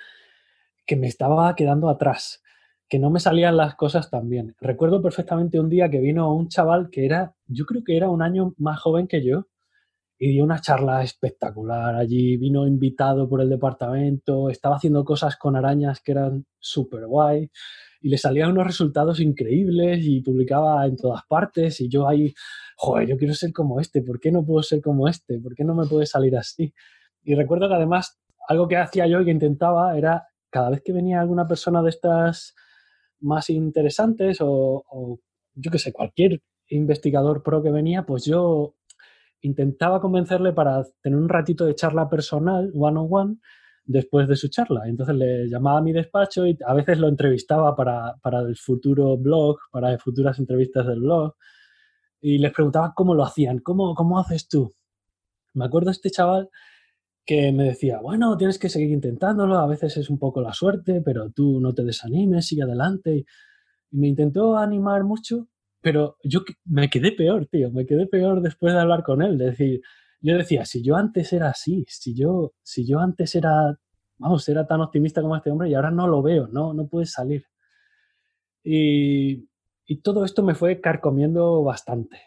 que 0.85 0.95
me 0.95 1.07
estaba 1.07 1.53
quedando 1.55 1.89
atrás, 1.89 2.41
que 2.87 2.97
no 2.97 3.09
me 3.09 3.19
salían 3.19 3.57
las 3.57 3.75
cosas 3.75 4.09
tan 4.09 4.29
bien. 4.29 4.55
Recuerdo 4.61 5.01
perfectamente 5.01 5.59
un 5.59 5.69
día 5.69 5.89
que 5.89 5.99
vino 5.99 6.33
un 6.33 6.47
chaval 6.47 6.89
que 6.89 7.05
era, 7.05 7.35
yo 7.47 7.65
creo 7.65 7.83
que 7.83 7.97
era 7.97 8.09
un 8.09 8.21
año 8.21 8.53
más 8.57 8.79
joven 8.79 9.07
que 9.07 9.23
yo, 9.23 9.47
y 10.17 10.31
dio 10.31 10.43
una 10.43 10.61
charla 10.61 11.03
espectacular 11.03 11.95
allí, 11.95 12.37
vino 12.37 12.65
invitado 12.65 13.27
por 13.27 13.41
el 13.41 13.49
departamento, 13.49 14.49
estaba 14.49 14.77
haciendo 14.77 15.03
cosas 15.03 15.35
con 15.35 15.55
arañas 15.55 16.01
que 16.01 16.13
eran 16.13 16.45
súper 16.57 17.05
guay 17.05 17.49
y 18.01 18.09
le 18.09 18.17
salían 18.17 18.51
unos 18.51 18.67
resultados 18.67 19.19
increíbles 19.19 20.05
y 20.05 20.21
publicaba 20.21 20.85
en 20.85 20.95
todas 20.95 21.23
partes 21.27 21.81
y 21.81 21.89
yo 21.89 22.07
ahí, 22.07 22.33
joder, 22.77 23.09
yo 23.09 23.17
quiero 23.17 23.33
ser 23.33 23.51
como 23.51 23.79
este, 23.79 24.01
¿por 24.01 24.19
qué 24.19 24.31
no 24.31 24.45
puedo 24.45 24.63
ser 24.63 24.81
como 24.81 25.07
este? 25.07 25.39
¿Por 25.39 25.55
qué 25.55 25.63
no 25.63 25.75
me 25.75 25.85
puede 25.85 26.05
salir 26.05 26.37
así? 26.37 26.73
Y 27.23 27.35
recuerdo 27.35 27.67
que 27.67 27.75
además 27.75 28.19
algo 28.47 28.67
que 28.67 28.77
hacía 28.77 29.07
yo 29.07 29.21
y 29.21 29.25
que 29.25 29.31
intentaba 29.31 29.97
era 29.97 30.27
cada 30.49 30.69
vez 30.69 30.81
que 30.81 30.93
venía 30.93 31.19
alguna 31.19 31.47
persona 31.47 31.81
de 31.81 31.89
estas 31.89 32.55
más 33.19 33.49
interesantes 33.49 34.37
o, 34.39 35.19
yo 35.55 35.71
qué 35.71 35.79
sé, 35.79 35.91
cualquier 35.91 36.41
investigador 36.67 37.43
pro 37.43 37.61
que 37.61 37.71
venía, 37.71 38.05
pues 38.05 38.25
yo 38.25 38.75
intentaba 39.45 40.01
convencerle 40.01 40.53
para 40.53 40.83
tener 41.01 41.19
un 41.19 41.29
ratito 41.29 41.65
de 41.65 41.75
charla 41.75 42.09
personal, 42.09 42.71
one 42.73 42.99
on 42.99 43.07
one, 43.09 43.37
después 43.83 44.27
de 44.27 44.35
su 44.35 44.49
charla. 44.49 44.87
Entonces 44.87 45.15
le 45.15 45.47
llamaba 45.47 45.79
a 45.79 45.81
mi 45.81 45.93
despacho 45.93 46.45
y 46.47 46.57
a 46.65 46.73
veces 46.73 46.97
lo 46.97 47.07
entrevistaba 47.07 47.75
para, 47.75 48.15
para 48.21 48.39
el 48.41 48.57
futuro 48.57 49.17
blog, 49.17 49.57
para 49.71 49.97
futuras 49.99 50.39
entrevistas 50.39 50.87
del 50.87 51.01
blog, 51.01 51.35
y 52.21 52.39
les 52.39 52.51
preguntaba 52.51 52.93
cómo 52.95 53.13
lo 53.13 53.23
hacían, 53.23 53.59
cómo, 53.59 53.93
cómo 53.93 54.19
haces 54.19 54.47
tú. 54.47 54.73
Me 55.53 55.65
acuerdo 55.65 55.91
este 55.91 56.09
chaval 56.09 56.49
que 57.25 57.51
me 57.51 57.65
decía, 57.65 57.99
bueno, 58.01 58.37
tienes 58.37 58.59
que 58.59 58.69
seguir 58.69 58.91
intentándolo, 58.91 59.57
a 59.57 59.67
veces 59.67 59.97
es 59.97 60.09
un 60.09 60.19
poco 60.19 60.41
la 60.41 60.53
suerte, 60.53 61.01
pero 61.01 61.31
tú 61.31 61.59
no 61.59 61.73
te 61.73 61.83
desanimes, 61.83 62.47
sigue 62.47 62.63
adelante. 62.63 63.25
Y 63.91 63.97
me 63.97 64.07
intentó 64.07 64.57
animar 64.57 65.03
mucho, 65.03 65.47
pero 65.85 66.17
yo 66.23 66.39
me 66.63 66.89
quedé 66.89 67.11
peor, 67.11 67.45
tío, 67.45 67.69
me 67.69 67.85
quedé 67.85 68.07
peor 68.07 68.41
después 68.41 68.73
de 68.73 68.79
hablar 68.79 69.03
con 69.03 69.21
él, 69.21 69.37
de 69.37 69.51
decir, 69.51 69.81
yo 70.19 70.35
decía, 70.35 70.65
si 70.65 70.81
yo 70.81 70.95
antes 70.95 71.31
era 71.31 71.49
así, 71.49 71.85
si 71.87 72.15
yo, 72.15 72.53
si 72.63 72.87
yo 72.87 72.99
antes 72.99 73.35
era, 73.35 73.77
vamos, 74.17 74.49
era 74.49 74.65
tan 74.65 74.81
optimista 74.81 75.21
como 75.21 75.35
este 75.35 75.51
hombre 75.51 75.69
y 75.69 75.75
ahora 75.75 75.91
no 75.91 76.07
lo 76.07 76.23
veo, 76.23 76.47
no, 76.47 76.73
no 76.73 76.87
puede 76.87 77.05
salir. 77.05 77.45
Y, 78.63 79.47
y 79.85 80.01
todo 80.01 80.25
esto 80.25 80.41
me 80.41 80.55
fue 80.55 80.81
carcomiendo 80.81 81.61
bastante, 81.61 82.19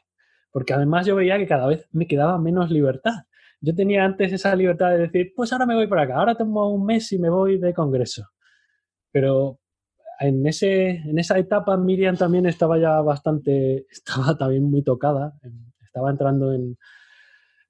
porque 0.52 0.74
además 0.74 1.06
yo 1.06 1.16
veía 1.16 1.36
que 1.36 1.48
cada 1.48 1.66
vez 1.66 1.88
me 1.90 2.06
quedaba 2.06 2.38
menos 2.38 2.70
libertad 2.70 3.24
yo 3.60 3.74
tenía 3.74 4.04
antes 4.04 4.32
esa 4.32 4.54
libertad 4.54 4.90
de 4.90 4.98
decir, 4.98 5.32
pues 5.34 5.52
ahora 5.52 5.66
me 5.66 5.74
voy 5.74 5.88
por 5.88 5.98
acá, 5.98 6.14
ahora 6.14 6.36
tengo 6.36 6.72
un 6.72 6.86
mes 6.86 7.10
y 7.10 7.18
me 7.18 7.28
voy 7.28 7.58
de 7.58 7.74
congreso. 7.74 8.28
Pero 9.10 9.58
en, 10.20 10.46
ese, 10.46 10.96
en 10.96 11.18
esa 11.18 11.38
etapa 11.38 11.76
Miriam 11.76 12.16
también 12.16 12.46
estaba 12.46 12.78
ya 12.78 13.00
bastante, 13.00 13.86
estaba 13.90 14.36
también 14.36 14.64
muy 14.64 14.82
tocada, 14.82 15.38
estaba 15.84 16.10
entrando 16.10 16.52
en 16.52 16.76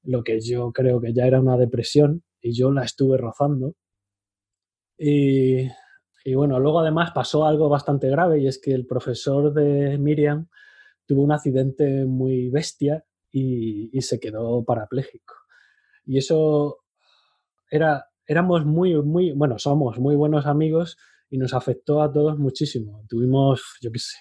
lo 0.02 0.22
que 0.22 0.40
yo 0.40 0.72
creo 0.72 1.00
que 1.00 1.12
ya 1.12 1.26
era 1.26 1.40
una 1.40 1.56
depresión 1.56 2.22
y 2.40 2.52
yo 2.52 2.70
la 2.70 2.84
estuve 2.84 3.18
rozando. 3.18 3.74
Y, 4.96 5.68
y 6.24 6.34
bueno, 6.34 6.58
luego 6.58 6.80
además 6.80 7.12
pasó 7.12 7.44
algo 7.46 7.68
bastante 7.68 8.08
grave 8.08 8.40
y 8.40 8.48
es 8.48 8.60
que 8.60 8.72
el 8.72 8.86
profesor 8.86 9.52
de 9.52 9.98
Miriam 9.98 10.48
tuvo 11.06 11.22
un 11.22 11.32
accidente 11.32 12.04
muy 12.04 12.48
bestia 12.48 13.04
y, 13.30 13.96
y 13.96 14.02
se 14.02 14.18
quedó 14.18 14.64
parapléjico. 14.64 15.34
Y 16.04 16.18
eso 16.18 16.78
era, 17.70 18.08
éramos 18.26 18.64
muy, 18.64 19.00
muy, 19.02 19.32
bueno, 19.32 19.58
somos 19.58 19.98
muy 19.98 20.16
buenos 20.16 20.46
amigos 20.46 20.96
y 21.30 21.38
nos 21.38 21.54
afectó 21.54 22.02
a 22.02 22.12
todos 22.12 22.38
muchísimo. 22.38 23.04
Tuvimos, 23.08 23.78
yo 23.80 23.90
qué 23.92 23.98
sé, 23.98 24.16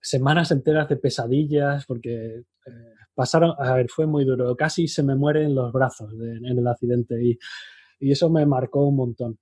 semanas 0.00 0.50
enteras 0.50 0.88
de 0.88 0.96
pesadillas 0.96 1.86
porque 1.86 2.42
eh, 2.66 2.94
pasaron, 3.14 3.54
a 3.58 3.74
ver, 3.74 3.88
fue 3.88 4.06
muy 4.06 4.24
duro, 4.24 4.56
casi 4.56 4.88
se 4.88 5.02
me 5.02 5.14
mueren 5.14 5.54
los 5.54 5.72
brazos 5.72 6.12
en 6.12 6.58
el 6.58 6.66
accidente 6.66 7.22
y, 7.22 7.38
y, 8.00 8.12
eso 8.12 8.28
me 8.30 8.44
marcó 8.46 8.86
un 8.86 8.96
montón. 8.96 9.38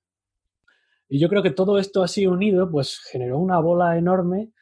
Y 1.09 1.19
yo 1.19 1.29
creo 1.29 1.43
que 1.43 1.51
todo 1.51 1.79
esto 1.79 2.03
así 2.03 2.27
unido, 2.27 2.71
pues 2.71 3.01
generó 3.11 3.39
una 3.39 3.59
bola 3.59 3.99
enorme 3.99 4.53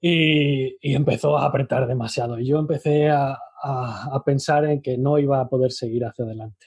y, 0.00 0.76
y 0.80 0.94
empezó 0.94 1.36
a 1.38 1.46
apretar 1.46 1.86
demasiado. 1.86 2.38
Y 2.38 2.46
yo 2.46 2.58
empecé 2.58 3.10
a, 3.10 3.38
a, 3.62 4.22
pensar 4.24 4.64
en 4.64 4.82
que 4.82 4.98
no 4.98 5.18
iba 5.18 5.40
a 5.40 5.48
poder 5.48 5.72
seguir 5.72 6.04
hacia 6.04 6.24
adelante. 6.24 6.66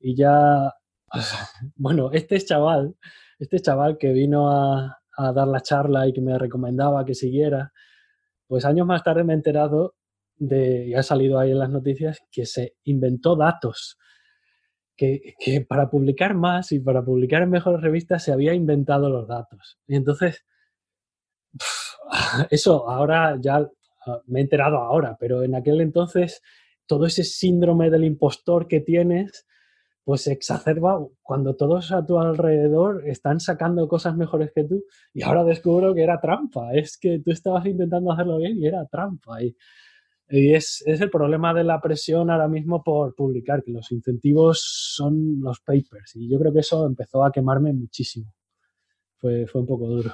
Y 0.00 0.16
ya, 0.16 0.72
bueno, 1.76 2.10
este 2.12 2.40
chaval, 2.40 2.96
este 3.44 3.60
chaval 3.60 3.98
que 3.98 4.12
vino 4.12 4.50
a, 4.50 5.00
dar 5.16 5.46
la 5.46 5.60
charla 5.60 6.08
y 6.08 6.12
que 6.12 6.20
me 6.20 6.36
recomendaba 6.36 7.04
que 7.04 7.14
siguiera, 7.14 7.72
pues 8.48 8.64
años 8.64 8.86
más 8.86 9.04
tarde 9.04 9.22
me 9.22 9.32
he 9.32 9.36
enterado 9.36 9.94
de, 10.36 10.88
y 10.88 10.94
ha 10.94 11.04
salido 11.04 11.38
ahí 11.38 11.52
en 11.52 11.60
las 11.60 11.70
noticias, 11.70 12.18
que 12.32 12.46
se 12.46 12.74
inventó 12.84 13.36
datos. 13.36 13.96
Que, 14.96 15.34
que, 15.38 15.60
para 15.60 15.88
publicar 15.90 16.34
más 16.34 16.72
y 16.72 16.80
para 16.80 17.04
publicar 17.04 17.42
en 17.42 17.50
mejores 17.50 17.80
revistas 17.80 18.22
se 18.22 18.32
había 18.32 18.54
inventado 18.54 19.08
los 19.08 19.26
datos. 19.26 19.78
Y 19.86 19.96
entonces, 19.96 20.44
eso 22.50 22.88
ahora 22.88 23.36
ya 23.40 23.68
Ah, 24.06 24.20
me 24.26 24.40
he 24.40 24.42
enterado 24.42 24.76
ahora, 24.78 25.16
pero 25.18 25.42
en 25.42 25.54
aquel 25.54 25.80
entonces 25.80 26.42
todo 26.86 27.06
ese 27.06 27.24
síndrome 27.24 27.88
del 27.90 28.04
impostor 28.04 28.68
que 28.68 28.80
tienes, 28.80 29.46
pues 30.04 30.22
se 30.22 30.32
exacerba 30.32 31.04
cuando 31.22 31.56
todos 31.56 31.90
a 31.92 32.04
tu 32.04 32.18
alrededor 32.18 33.08
están 33.08 33.40
sacando 33.40 33.88
cosas 33.88 34.16
mejores 34.16 34.52
que 34.54 34.64
tú 34.64 34.84
y 35.14 35.22
ahora 35.22 35.44
descubro 35.44 35.94
que 35.94 36.02
era 36.02 36.20
trampa, 36.20 36.74
es 36.74 36.98
que 36.98 37.20
tú 37.20 37.30
estabas 37.30 37.64
intentando 37.66 38.12
hacerlo 38.12 38.36
bien 38.36 38.58
y 38.58 38.66
era 38.66 38.86
trampa. 38.86 39.42
Y, 39.42 39.56
es, 40.28 40.82
el 40.86 41.10
problema 41.10 41.54
de 41.54 41.64
la 41.64 41.80
presión 41.80 42.30
ahora 42.30 42.48
mismo 42.48 42.82
por 42.82 43.14
publicar, 43.14 43.62
que 43.62 43.72
los 43.72 43.92
incentivos 43.92 44.62
son 44.96 45.40
los 45.40 45.60
papers 45.60 46.16
y 46.16 46.28
yo 46.28 46.38
creo 46.38 46.52
que 46.52 46.60
eso 46.60 46.86
empezó 46.86 47.24
a 47.24 47.30
quemarme 47.30 47.72
muchísimo. 47.72 48.32
Fue, 49.18 49.46
fue 49.46 49.60
un 49.60 49.66
poco 49.66 49.86
duro. 49.86 50.10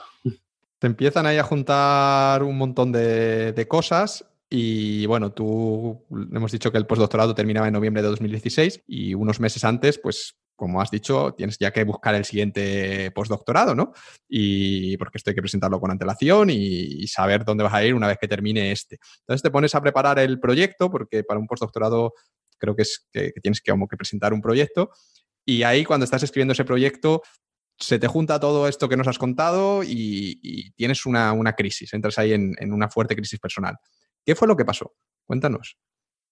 Te 0.81 0.87
empiezan 0.87 1.27
ahí 1.27 1.37
a 1.37 1.43
juntar 1.43 2.43
un 2.43 2.57
montón 2.57 2.91
de, 2.91 3.67
cosas 3.69 4.25
y 4.51 5.07
bueno, 5.07 5.33
tú 5.33 6.05
hemos 6.11 6.51
dicho 6.51 6.73
que 6.73 6.79
el 6.79 6.87
postdoctorado 6.87 7.35
terminaba 7.37 7.69
en 7.69 7.73
noviembre 7.73 8.03
de 8.03 8.09
2016 8.09 8.83
y 8.89 9.15
unos 9.15 9.39
meses 9.39 9.63
antes, 9.63 9.99
pues 9.99 10.35
como 10.57 10.83
has 10.83 10.91
dicho, 10.91 11.33
tienes 11.35 11.57
ya 11.59 11.71
que 11.71 11.85
buscar 11.85 12.15
el 12.15 12.27
siguiente 12.27 13.11
postdoctorado, 13.13 13.75
¿no? 13.75 13.93
Y 14.29 14.97
porque 14.99 15.17
esto 15.17 15.31
hay 15.31 15.35
que 15.35 15.41
presentarlo 15.41 15.81
con 15.81 15.91
antelación 15.91 16.51
y, 16.51 17.07
saber 17.07 17.45
dónde 17.47 17.65
vas 17.65 17.73
a 17.73 17.83
ir 17.83 17.95
una 17.95 18.09
vez 18.09 18.19
que 18.21 18.29
termine 18.29 18.71
este. 18.71 18.99
Entonces 19.21 19.41
te 19.43 19.51
pones 19.51 19.75
a 19.75 19.81
preparar 19.81 20.19
el 20.19 20.39
proyecto, 20.39 20.91
porque 20.91 21.25
para 21.25 21.41
un 21.41 21.47
postdoctorado 21.47 22.13
creo 22.59 22.77
que 22.77 22.83
es 22.83 23.09
que, 23.11 23.33
tienes 23.41 23.63
que, 23.63 23.71
como 23.71 23.89
que 23.89 23.97
presentar 23.97 24.35
un 24.35 24.43
proyecto. 24.43 24.91
Y 25.47 25.63
ahí 25.63 25.85
cuando 25.85 26.05
estás 26.05 26.25
escribiendo 26.25 26.53
ese 26.53 26.67
proyecto, 26.67 27.23
se 27.79 27.99
te 27.99 28.07
junta 28.07 28.39
todo 28.39 28.69
esto 28.69 28.89
que 28.89 28.97
nos 28.97 29.09
has 29.09 29.19
contado 29.19 29.83
y, 29.83 30.73
tienes 30.77 31.07
una, 31.07 31.55
crisis, 31.57 31.95
entras 31.95 32.19
ahí 32.19 32.35
en, 32.35 32.73
una 32.73 32.91
fuerte 32.91 33.17
crisis 33.17 33.39
personal. 33.39 33.77
¿Qué 34.25 34.35
fue 34.35 34.49
lo 34.49 34.57
que 34.57 34.65
pasó? 34.65 34.95
Cuéntanos. 35.27 35.79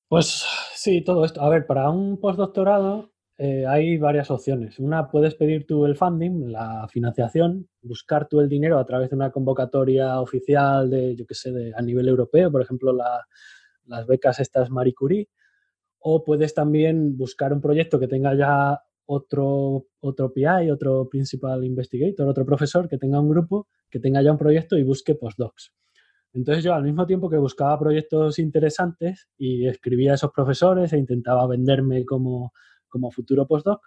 Pues 0.09 0.45
sí, 0.75 1.03
todo 1.03 1.25
esto. 1.25 1.43
A 1.43 1.49
ver, 1.49 1.67
para 1.67 1.91
un 1.91 2.19
postdoctorado 2.19 3.13
eh, 3.41 3.65
hay 3.67 3.99
varias 3.99 4.31
opciones. 4.33 4.81
Una, 4.81 5.09
puedes 5.11 5.37
pedir 5.37 5.65
tú 5.65 5.87
el 5.87 5.97
funding, 5.97 6.51
la 6.51 6.89
financiación, 6.91 7.69
buscar 7.83 8.27
tú 8.27 8.41
el 8.41 8.49
dinero 8.49 8.79
a 8.79 8.85
través 8.85 9.11
de 9.11 9.17
una 9.17 9.31
convocatoria 9.31 10.21
oficial 10.21 10.91
de, 10.91 11.15
yo 11.15 11.25
qué 11.25 11.35
sé, 11.35 11.53
de, 11.53 11.73
a 11.77 11.81
nivel 11.81 12.09
europeo, 12.09 12.51
por 12.51 12.63
ejemplo, 12.63 12.93
las 12.93 14.07
becas 14.09 14.41
estas 14.41 14.71
Marie 14.71 14.95
Curie, 14.95 15.29
o 16.01 16.25
puedes 16.25 16.53
también 16.53 17.17
buscar 17.17 17.53
un 17.53 17.61
proyecto 17.61 18.01
que 18.01 18.09
tenga 18.09 18.35
ya 18.35 18.83
otro, 19.07 19.87
otro 20.01 20.33
PI, 20.33 20.71
otro 20.73 21.09
Principal 21.09 21.65
Investigator, 21.65 22.27
otro 22.27 22.45
profesor 22.45 22.89
que 22.89 22.99
tenga 22.99 23.21
un 23.21 23.31
grupo, 23.31 23.69
que 23.89 24.01
tenga 24.01 24.21
ya 24.21 24.33
un 24.33 24.39
proyecto 24.39 24.77
y 24.77 24.83
busque 24.83 25.15
postdocs. 25.15 25.73
Entonces 26.33 26.63
yo 26.63 26.75
al 26.75 26.85
mismo 26.85 27.07
tiempo 27.07 27.31
que 27.31 27.37
buscaba 27.37 27.79
proyectos 27.79 28.39
interesantes 28.39 29.29
y 29.37 29.67
escribía 29.67 30.13
a 30.13 30.15
esos 30.15 30.31
profesores 30.31 30.93
e 30.93 30.99
intentaba 30.99 31.47
venderme 31.47 32.05
como, 32.05 32.53
como 32.89 33.11
futuro 33.11 33.47
postdoc, 33.47 33.83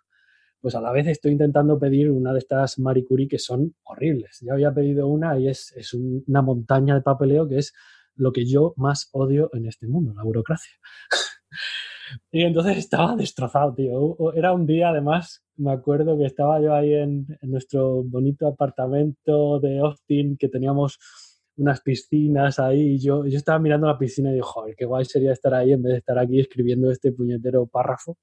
pues 0.60 0.76
a 0.76 0.82
la 0.82 0.92
vez 0.92 1.08
estoy 1.08 1.32
intentando 1.32 1.80
pedir 1.80 2.12
una 2.12 2.34
de 2.34 2.40
estas 2.40 2.78
Marie 2.80 3.06
Curie 3.06 3.28
que 3.28 3.40
son 3.40 3.76
horribles. 3.84 4.40
Ya 4.42 4.54
había 4.54 4.74
pedido 4.74 5.08
una 5.08 5.38
y 5.40 5.48
es, 5.48 5.74
es 5.76 5.94
una 5.94 6.42
montaña 6.42 6.94
de 6.94 7.02
papeleo 7.02 7.48
que 7.48 7.58
es 7.58 7.74
lo 8.16 8.32
que 8.32 8.46
yo 8.46 8.74
más 8.78 9.10
odio 9.12 9.50
en 9.54 9.66
este 9.66 9.88
mundo, 9.88 10.14
la 10.14 10.24
burocracia. 10.24 10.74
y 12.32 12.44
entonces 12.44 12.78
estaba 12.78 13.16
destrozado, 13.16 13.74
tío. 13.74 14.18
Era 14.36 14.54
un 14.54 14.68
día, 14.68 14.90
además, 14.90 15.44
me 15.56 15.72
acuerdo 15.72 16.18
que 16.18 16.26
estaba 16.26 16.62
yo 16.62 16.76
ahí 16.76 16.94
en, 16.94 17.26
en 17.42 17.52
nuestro 17.52 18.04
bonito 18.04 18.48
apartamento 18.48 19.60
de 19.60 19.80
Austin, 19.80 20.38
que 20.38 20.50
teníamos 20.50 21.00
unas 21.62 21.82
piscinas 21.82 22.60
ahí. 22.60 22.96
Y 22.96 23.00
yo, 23.00 23.26
yo 23.26 23.38
estaba 23.38 23.60
mirando 23.60 23.88
la 23.88 23.98
piscina 23.98 24.32
y 24.32 24.34
digo, 24.34 24.48
joder, 24.48 24.76
qué 24.76 24.86
guay 24.86 25.06
sería 25.06 25.32
estar 25.32 25.54
ahí 25.54 25.74
en 25.74 25.82
vez 25.82 25.94
de 25.94 26.00
estar 26.00 26.18
aquí 26.20 26.40
escribiendo 26.40 26.92
este 26.92 27.12
puñetero 27.12 27.68
párrafo 27.68 28.18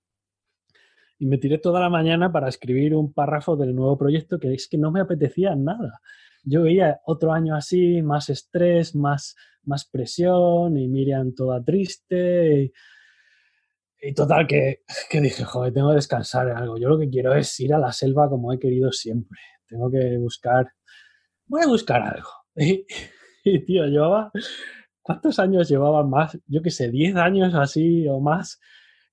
y 1.18 1.26
me 1.26 1.38
tiré 1.38 1.58
toda 1.58 1.80
la 1.80 1.90
mañana 1.90 2.30
para 2.30 2.48
escribir 2.48 2.94
un 2.94 3.12
párrafo 3.12 3.56
del 3.56 3.74
nuevo 3.74 3.98
proyecto 3.98 4.38
que 4.38 4.54
es 4.54 4.68
que 4.68 4.78
no 4.78 4.92
me 4.92 5.00
apetecía 5.00 5.54
nada. 5.56 6.00
Yo 6.44 6.62
veía 6.62 7.00
otro 7.04 7.32
año 7.32 7.56
así, 7.56 8.02
más 8.02 8.30
estrés, 8.30 8.94
más, 8.94 9.34
más 9.64 9.84
presión 9.84 10.76
y 10.78 10.88
Miriam 10.88 11.34
toda 11.34 11.62
triste. 11.62 12.72
Y, 14.00 14.14
total, 14.14 14.46
que, 14.46 14.82
que, 15.10 15.20
dije, 15.20 15.42
joder, 15.42 15.72
tengo 15.72 15.88
que 15.88 15.96
descansar 15.96 16.48
en 16.48 16.56
algo. 16.56 16.78
Yo 16.78 16.88
lo 16.88 16.98
que 16.98 17.10
quiero 17.10 17.34
es 17.34 17.58
ir 17.58 17.74
a 17.74 17.78
la 17.78 17.92
selva 17.92 18.28
como 18.28 18.52
he 18.52 18.58
querido 18.58 18.92
siempre. 18.92 19.40
Tengo 19.66 19.90
que 19.90 20.16
buscar, 20.18 20.68
voy 21.46 21.62
a 21.62 21.66
buscar 21.66 22.02
algo. 22.02 22.30
Y, 22.54 22.86
y 23.54 23.64
tío, 23.64 23.86
llevaba, 23.86 24.30
¿cuántos 25.02 25.38
años 25.38 25.68
llevaba 25.68 26.04
más? 26.04 26.38
Yo 26.46 26.62
qué 26.62 26.70
sé, 26.70 26.90
10 26.90 27.16
años 27.16 27.54
así 27.54 28.06
o 28.08 28.20
más 28.20 28.60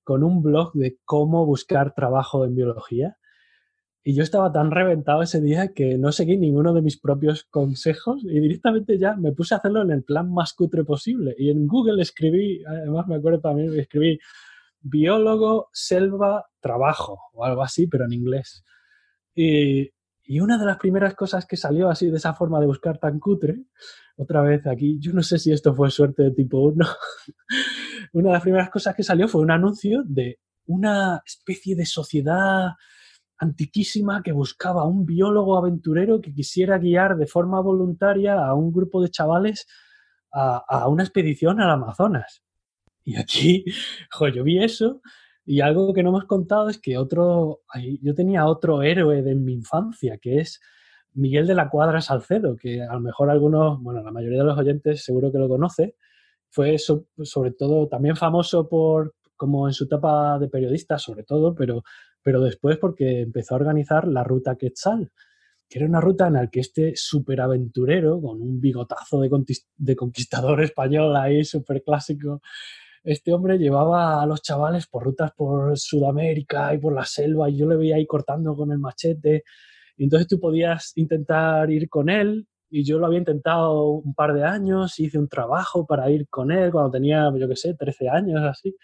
con 0.04 0.22
un 0.22 0.42
blog 0.42 0.72
de 0.74 0.98
cómo 1.04 1.44
buscar 1.46 1.94
trabajo 1.94 2.44
en 2.44 2.54
biología. 2.54 3.16
Y 4.04 4.14
yo 4.14 4.22
estaba 4.22 4.52
tan 4.52 4.70
reventado 4.70 5.22
ese 5.22 5.40
día 5.40 5.72
que 5.74 5.98
no 5.98 6.12
seguí 6.12 6.36
ninguno 6.36 6.72
de 6.72 6.80
mis 6.80 6.96
propios 6.96 7.42
consejos 7.50 8.22
y 8.22 8.38
directamente 8.38 8.98
ya 8.98 9.16
me 9.16 9.32
puse 9.32 9.54
a 9.54 9.58
hacerlo 9.58 9.82
en 9.82 9.90
el 9.90 10.04
plan 10.04 10.32
más 10.32 10.52
cutre 10.52 10.84
posible. 10.84 11.34
Y 11.36 11.50
en 11.50 11.66
Google 11.66 12.00
escribí, 12.00 12.62
además 12.64 13.08
me 13.08 13.16
acuerdo 13.16 13.40
también, 13.40 13.76
escribí 13.76 14.20
biólogo, 14.80 15.70
selva, 15.72 16.46
trabajo 16.60 17.18
o 17.32 17.44
algo 17.44 17.62
así, 17.62 17.88
pero 17.88 18.04
en 18.04 18.12
inglés. 18.12 18.64
Y, 19.34 19.90
y 20.26 20.40
una 20.40 20.58
de 20.58 20.66
las 20.66 20.76
primeras 20.78 21.14
cosas 21.14 21.46
que 21.46 21.56
salió 21.56 21.88
así 21.88 22.10
de 22.10 22.16
esa 22.16 22.34
forma 22.34 22.60
de 22.60 22.66
buscar 22.66 22.98
tan 22.98 23.18
cutre, 23.18 23.64
otra 24.16 24.42
vez 24.42 24.66
aquí, 24.66 24.98
yo 24.98 25.12
no 25.12 25.22
sé 25.22 25.38
si 25.38 25.52
esto 25.52 25.74
fue 25.74 25.90
suerte 25.90 26.24
de 26.24 26.30
tipo 26.32 26.58
1, 26.58 26.84
una 28.12 28.28
de 28.28 28.32
las 28.32 28.42
primeras 28.42 28.70
cosas 28.70 28.94
que 28.94 29.02
salió 29.02 29.28
fue 29.28 29.42
un 29.42 29.50
anuncio 29.50 30.02
de 30.04 30.40
una 30.66 31.22
especie 31.24 31.76
de 31.76 31.86
sociedad 31.86 32.72
antiquísima 33.38 34.22
que 34.22 34.32
buscaba 34.32 34.84
un 34.84 35.04
biólogo 35.04 35.58
aventurero 35.58 36.20
que 36.20 36.32
quisiera 36.32 36.78
guiar 36.78 37.16
de 37.16 37.26
forma 37.26 37.60
voluntaria 37.60 38.34
a 38.34 38.54
un 38.54 38.72
grupo 38.72 39.02
de 39.02 39.10
chavales 39.10 39.66
a, 40.32 40.88
una 40.88 41.02
expedición 41.02 41.60
al 41.60 41.70
Amazonas. 41.70 42.42
Y 43.04 43.16
aquí, 43.16 43.64
jo, 44.10 44.28
yo 44.28 44.44
vi 44.44 44.62
eso 44.62 45.00
y 45.46 45.60
algo 45.60 45.94
que 45.94 46.02
no 46.02 46.10
hemos 46.10 46.24
contado 46.24 46.68
es 46.68 46.78
que 46.78 46.98
otro, 46.98 47.60
yo 48.02 48.14
tenía 48.16 48.46
otro 48.46 48.82
héroe 48.82 49.22
de 49.22 49.36
mi 49.36 49.52
infancia, 49.54 50.18
que 50.18 50.40
es 50.40 50.60
Miguel 51.14 51.46
de 51.46 51.54
la 51.54 51.70
Cuadra 51.70 52.00
Salcedo, 52.00 52.56
que 52.56 52.82
a 52.82 52.92
lo 52.94 53.00
mejor 53.00 53.30
algunos, 53.30 53.80
bueno, 53.80 54.02
la 54.02 54.10
mayoría 54.10 54.40
de 54.40 54.44
los 54.44 54.58
oyentes 54.58 55.04
seguro 55.04 55.30
que 55.30 55.38
lo 55.38 55.48
conoce, 55.48 55.94
fue 56.50 56.76
sobre 56.78 57.52
todo 57.52 57.86
también 57.86 58.16
famoso 58.16 58.68
por, 58.68 59.14
como 59.36 59.68
en 59.68 59.72
su 59.72 59.84
etapa 59.84 60.36
de 60.40 60.48
periodista, 60.48 60.98
sobre 60.98 61.22
todo, 61.22 61.54
pero, 61.54 61.84
pero 62.22 62.40
después 62.40 62.76
porque 62.78 63.20
empezó 63.20 63.54
a 63.54 63.58
organizar 63.58 64.08
la 64.08 64.24
ruta 64.24 64.56
Quetzal, 64.56 65.12
que 65.68 65.78
era 65.78 65.86
una 65.86 66.00
ruta 66.00 66.26
en 66.26 66.34
la 66.34 66.48
que 66.48 66.60
este 66.60 66.96
superaventurero, 66.96 68.20
con 68.20 68.42
un 68.42 68.60
bigotazo 68.60 69.20
de, 69.20 69.30
de 69.76 69.96
conquistador 69.96 70.60
español 70.60 71.14
ahí, 71.14 71.44
súper 71.44 71.84
clásico, 71.84 72.40
este 73.06 73.32
hombre 73.32 73.56
llevaba 73.56 74.20
a 74.20 74.26
los 74.26 74.42
chavales 74.42 74.86
por 74.88 75.04
rutas 75.04 75.30
por 75.36 75.78
Sudamérica 75.78 76.74
y 76.74 76.78
por 76.78 76.92
la 76.92 77.04
selva, 77.04 77.48
y 77.48 77.56
yo 77.56 77.68
le 77.68 77.76
veía 77.76 77.96
ahí 77.96 78.06
cortando 78.06 78.56
con 78.56 78.72
el 78.72 78.78
machete. 78.78 79.44
Y 79.96 80.04
entonces 80.04 80.26
tú 80.28 80.40
podías 80.40 80.92
intentar 80.96 81.70
ir 81.70 81.88
con 81.88 82.10
él 82.10 82.46
y 82.68 82.84
yo 82.84 82.98
lo 82.98 83.06
había 83.06 83.20
intentado 83.20 83.90
un 83.90 84.12
par 84.12 84.34
de 84.34 84.44
años, 84.44 84.98
hice 84.98 85.18
un 85.18 85.28
trabajo 85.28 85.86
para 85.86 86.10
ir 86.10 86.28
con 86.28 86.50
él 86.50 86.72
cuando 86.72 86.90
tenía, 86.90 87.30
yo 87.38 87.48
qué 87.48 87.56
sé, 87.56 87.74
13 87.74 88.08
años 88.08 88.42
así, 88.42 88.76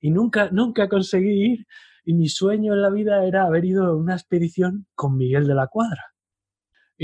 y 0.00 0.10
nunca, 0.10 0.50
nunca 0.52 0.88
conseguí 0.88 1.52
ir. 1.52 1.66
Y 2.04 2.14
mi 2.14 2.28
sueño 2.28 2.74
en 2.74 2.82
la 2.82 2.90
vida 2.90 3.24
era 3.26 3.44
haber 3.44 3.64
ido 3.64 3.84
a 3.86 3.96
una 3.96 4.14
expedición 4.14 4.86
con 4.94 5.16
Miguel 5.16 5.46
de 5.48 5.54
la 5.54 5.66
Cuadra. 5.66 6.13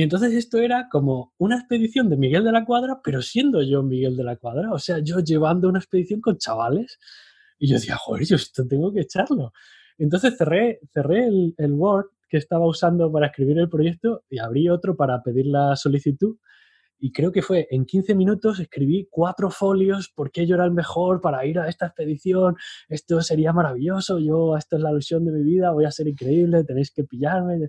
Y 0.00 0.02
entonces 0.02 0.32
esto 0.32 0.56
era 0.56 0.88
como 0.90 1.34
una 1.36 1.56
expedición 1.56 2.08
de 2.08 2.16
Miguel 2.16 2.42
de 2.42 2.52
la 2.52 2.64
Cuadra, 2.64 3.02
pero 3.04 3.20
siendo 3.20 3.60
yo 3.62 3.82
Miguel 3.82 4.16
de 4.16 4.24
la 4.24 4.36
Cuadra, 4.36 4.72
o 4.72 4.78
sea, 4.78 5.00
yo 5.00 5.20
llevando 5.20 5.68
una 5.68 5.78
expedición 5.78 6.22
con 6.22 6.38
chavales. 6.38 6.98
Y 7.58 7.68
yo 7.68 7.74
decía, 7.74 7.96
joder, 7.96 8.24
yo 8.24 8.36
esto 8.36 8.66
tengo 8.66 8.94
que 8.94 9.00
echarlo. 9.00 9.52
Entonces 9.98 10.38
cerré, 10.38 10.80
cerré 10.94 11.26
el, 11.26 11.54
el 11.58 11.72
Word 11.72 12.06
que 12.30 12.38
estaba 12.38 12.66
usando 12.66 13.12
para 13.12 13.26
escribir 13.26 13.58
el 13.58 13.68
proyecto 13.68 14.22
y 14.30 14.38
abrí 14.38 14.70
otro 14.70 14.96
para 14.96 15.22
pedir 15.22 15.44
la 15.44 15.76
solicitud. 15.76 16.38
Y 16.98 17.12
creo 17.12 17.30
que 17.30 17.42
fue 17.42 17.68
en 17.70 17.84
15 17.84 18.14
minutos 18.14 18.58
escribí 18.58 19.06
cuatro 19.10 19.50
folios 19.50 20.10
porque 20.14 20.46
yo 20.46 20.54
era 20.54 20.64
el 20.64 20.72
mejor 20.72 21.20
para 21.20 21.44
ir 21.44 21.58
a 21.58 21.68
esta 21.68 21.84
expedición. 21.84 22.56
Esto 22.88 23.20
sería 23.20 23.52
maravilloso. 23.52 24.18
Yo, 24.18 24.56
esta 24.56 24.76
es 24.76 24.82
la 24.82 24.92
ilusión 24.92 25.26
de 25.26 25.32
mi 25.32 25.42
vida. 25.42 25.72
Voy 25.72 25.84
a 25.84 25.90
ser 25.90 26.08
increíble. 26.08 26.64
Tenéis 26.64 26.90
que 26.90 27.04
pillarme. 27.04 27.68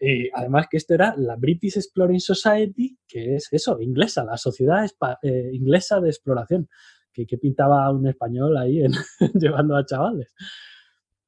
Y 0.00 0.30
además 0.32 0.66
que 0.70 0.76
esto 0.76 0.94
era 0.94 1.14
la 1.16 1.36
British 1.36 1.76
Exploring 1.76 2.20
Society, 2.20 2.96
que 3.06 3.36
es 3.36 3.48
eso, 3.50 3.80
inglesa, 3.80 4.24
la 4.24 4.36
sociedad 4.36 4.88
eh, 5.22 5.50
inglesa 5.52 6.00
de 6.00 6.08
exploración, 6.08 6.68
que, 7.12 7.26
que, 7.26 7.38
pintaba 7.38 7.90
un 7.90 8.06
español 8.06 8.56
ahí 8.56 8.80
en, 8.84 8.92
llevando 9.34 9.76
a 9.76 9.84
chavales. 9.84 10.32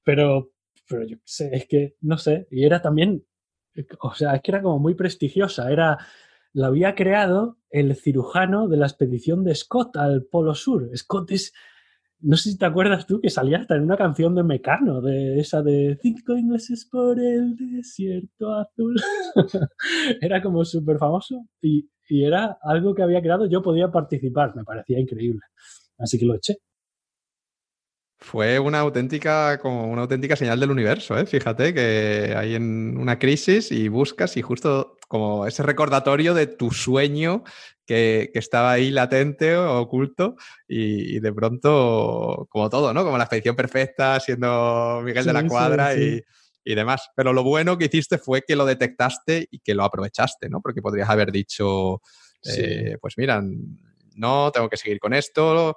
Pero, 0.04 0.52
pero 0.88 1.04
yo 1.04 1.16
sé, 1.24 1.50
es 1.52 1.66
que, 1.66 1.96
no 2.02 2.16
sé, 2.16 2.46
y 2.50 2.64
era 2.64 2.80
también, 2.80 3.24
o 4.00 4.14
sea, 4.14 4.36
es 4.36 4.42
que 4.42 4.52
era 4.52 4.62
como 4.62 4.78
muy 4.78 4.94
prestigiosa, 4.94 5.70
era, 5.70 5.98
la 6.52 6.68
había 6.68 6.94
creado 6.94 7.58
el 7.70 7.94
cirujano 7.96 8.68
de 8.68 8.76
la 8.76 8.86
expedición 8.86 9.44
de 9.44 9.54
Scott 9.54 9.96
al 9.96 10.24
Polo 10.24 10.54
Sur. 10.54 10.90
Scott 10.96 11.30
es, 11.32 11.52
no 12.22 12.36
sé 12.36 12.50
si 12.50 12.58
te 12.58 12.66
acuerdas 12.66 13.06
tú 13.06 13.20
que 13.20 13.30
salía 13.30 13.58
hasta 13.58 13.76
en 13.76 13.82
una 13.82 13.96
canción 13.96 14.34
de 14.34 14.42
Mecano, 14.42 15.00
de 15.00 15.40
esa 15.40 15.62
de 15.62 15.98
cinco 16.02 16.36
ingleses 16.36 16.86
por 16.90 17.18
el 17.18 17.56
desierto 17.56 18.54
azul. 18.54 18.96
era 20.20 20.42
como 20.42 20.64
súper 20.64 20.98
famoso 20.98 21.46
y, 21.60 21.88
y 22.08 22.24
era 22.24 22.58
algo 22.62 22.94
que 22.94 23.02
había 23.02 23.22
creado, 23.22 23.48
yo 23.48 23.62
podía 23.62 23.90
participar, 23.90 24.54
me 24.54 24.64
parecía 24.64 24.98
increíble. 25.00 25.40
Así 25.98 26.18
que 26.18 26.26
lo 26.26 26.34
eché. 26.34 26.56
Fue 28.18 28.58
una 28.58 28.80
auténtica, 28.80 29.58
como 29.58 29.90
una 29.90 30.02
auténtica 30.02 30.36
señal 30.36 30.60
del 30.60 30.70
universo, 30.70 31.18
¿eh? 31.18 31.24
Fíjate 31.24 31.72
que 31.72 32.34
hay 32.36 32.54
en 32.54 32.98
una 32.98 33.18
crisis 33.18 33.72
y 33.72 33.88
buscas 33.88 34.36
y 34.36 34.42
justo 34.42 34.98
como 35.10 35.44
ese 35.44 35.64
recordatorio 35.64 36.34
de 36.34 36.46
tu 36.46 36.70
sueño 36.70 37.42
que, 37.84 38.30
estaba 38.34 38.70
ahí 38.70 38.92
latente 38.92 39.56
o 39.56 39.80
oculto 39.80 40.36
y, 40.68 41.18
de 41.18 41.32
pronto, 41.32 42.46
como 42.48 42.70
todo, 42.70 42.94
¿no? 42.94 43.02
Como 43.02 43.18
la 43.18 43.24
expedición 43.24 43.56
perfecta, 43.56 44.20
siendo 44.20 45.02
Miguel 45.04 45.24
de 45.24 45.32
la 45.32 45.44
Cuadra 45.48 45.96
Y, 45.96 46.22
demás. 46.76 47.10
Pero 47.16 47.32
lo 47.32 47.42
bueno 47.42 47.76
que 47.76 47.86
hiciste 47.86 48.18
fue 48.18 48.42
que 48.46 48.54
lo 48.54 48.64
detectaste 48.64 49.48
y 49.50 49.58
que 49.58 49.74
lo 49.74 49.82
aprovechaste, 49.82 50.48
¿no? 50.48 50.60
Porque 50.60 50.80
podrías 50.80 51.10
haber 51.10 51.32
dicho, 51.32 52.00
eh, 52.44 52.96
pues 53.00 53.14
mira, 53.16 53.42
no, 54.14 54.52
tengo 54.52 54.68
que 54.68 54.76
seguir 54.76 55.00
con 55.00 55.12
esto, 55.12 55.76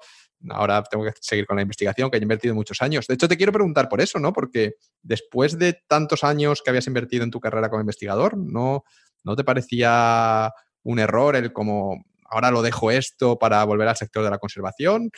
ahora 0.49 0.83
tengo 0.83 1.05
que 1.05 1.13
seguir 1.19 1.47
con 1.47 1.55
la 1.55 1.63
investigación 1.63 2.11
que 2.11 2.17
he 2.17 2.21
invertido 2.21 2.53
muchos 2.53 2.83
años. 2.83 3.07
De 3.07 3.15
hecho, 3.15 3.27
te 3.27 3.37
quiero 3.37 3.51
preguntar 3.51 3.89
por 3.89 3.99
eso, 3.99 4.19
¿no? 4.19 4.31
Porque 4.31 4.75
después 5.01 5.57
de 5.57 5.81
tantos 5.87 6.23
años 6.23 6.61
que 6.61 6.69
habías 6.69 6.85
invertido 6.85 7.23
en 7.23 7.31
tu 7.31 7.39
carrera 7.39 7.71
como 7.71 7.81
investigador, 7.81 8.37
¿no, 8.37 8.83
no 9.23 9.35
te 9.35 9.43
parecía 9.43 10.51
un 10.83 10.99
error 10.99 11.35
el 11.35 11.53
como 11.53 12.03
ahora 12.25 12.51
lo 12.51 12.61
dejo 12.61 12.91
esto 12.91 13.37
para 13.37 13.63
volver 13.63 13.87
al 13.87 13.95
sector 13.95 14.23
de 14.23 14.29
la 14.29 14.39
conservación? 14.39 15.09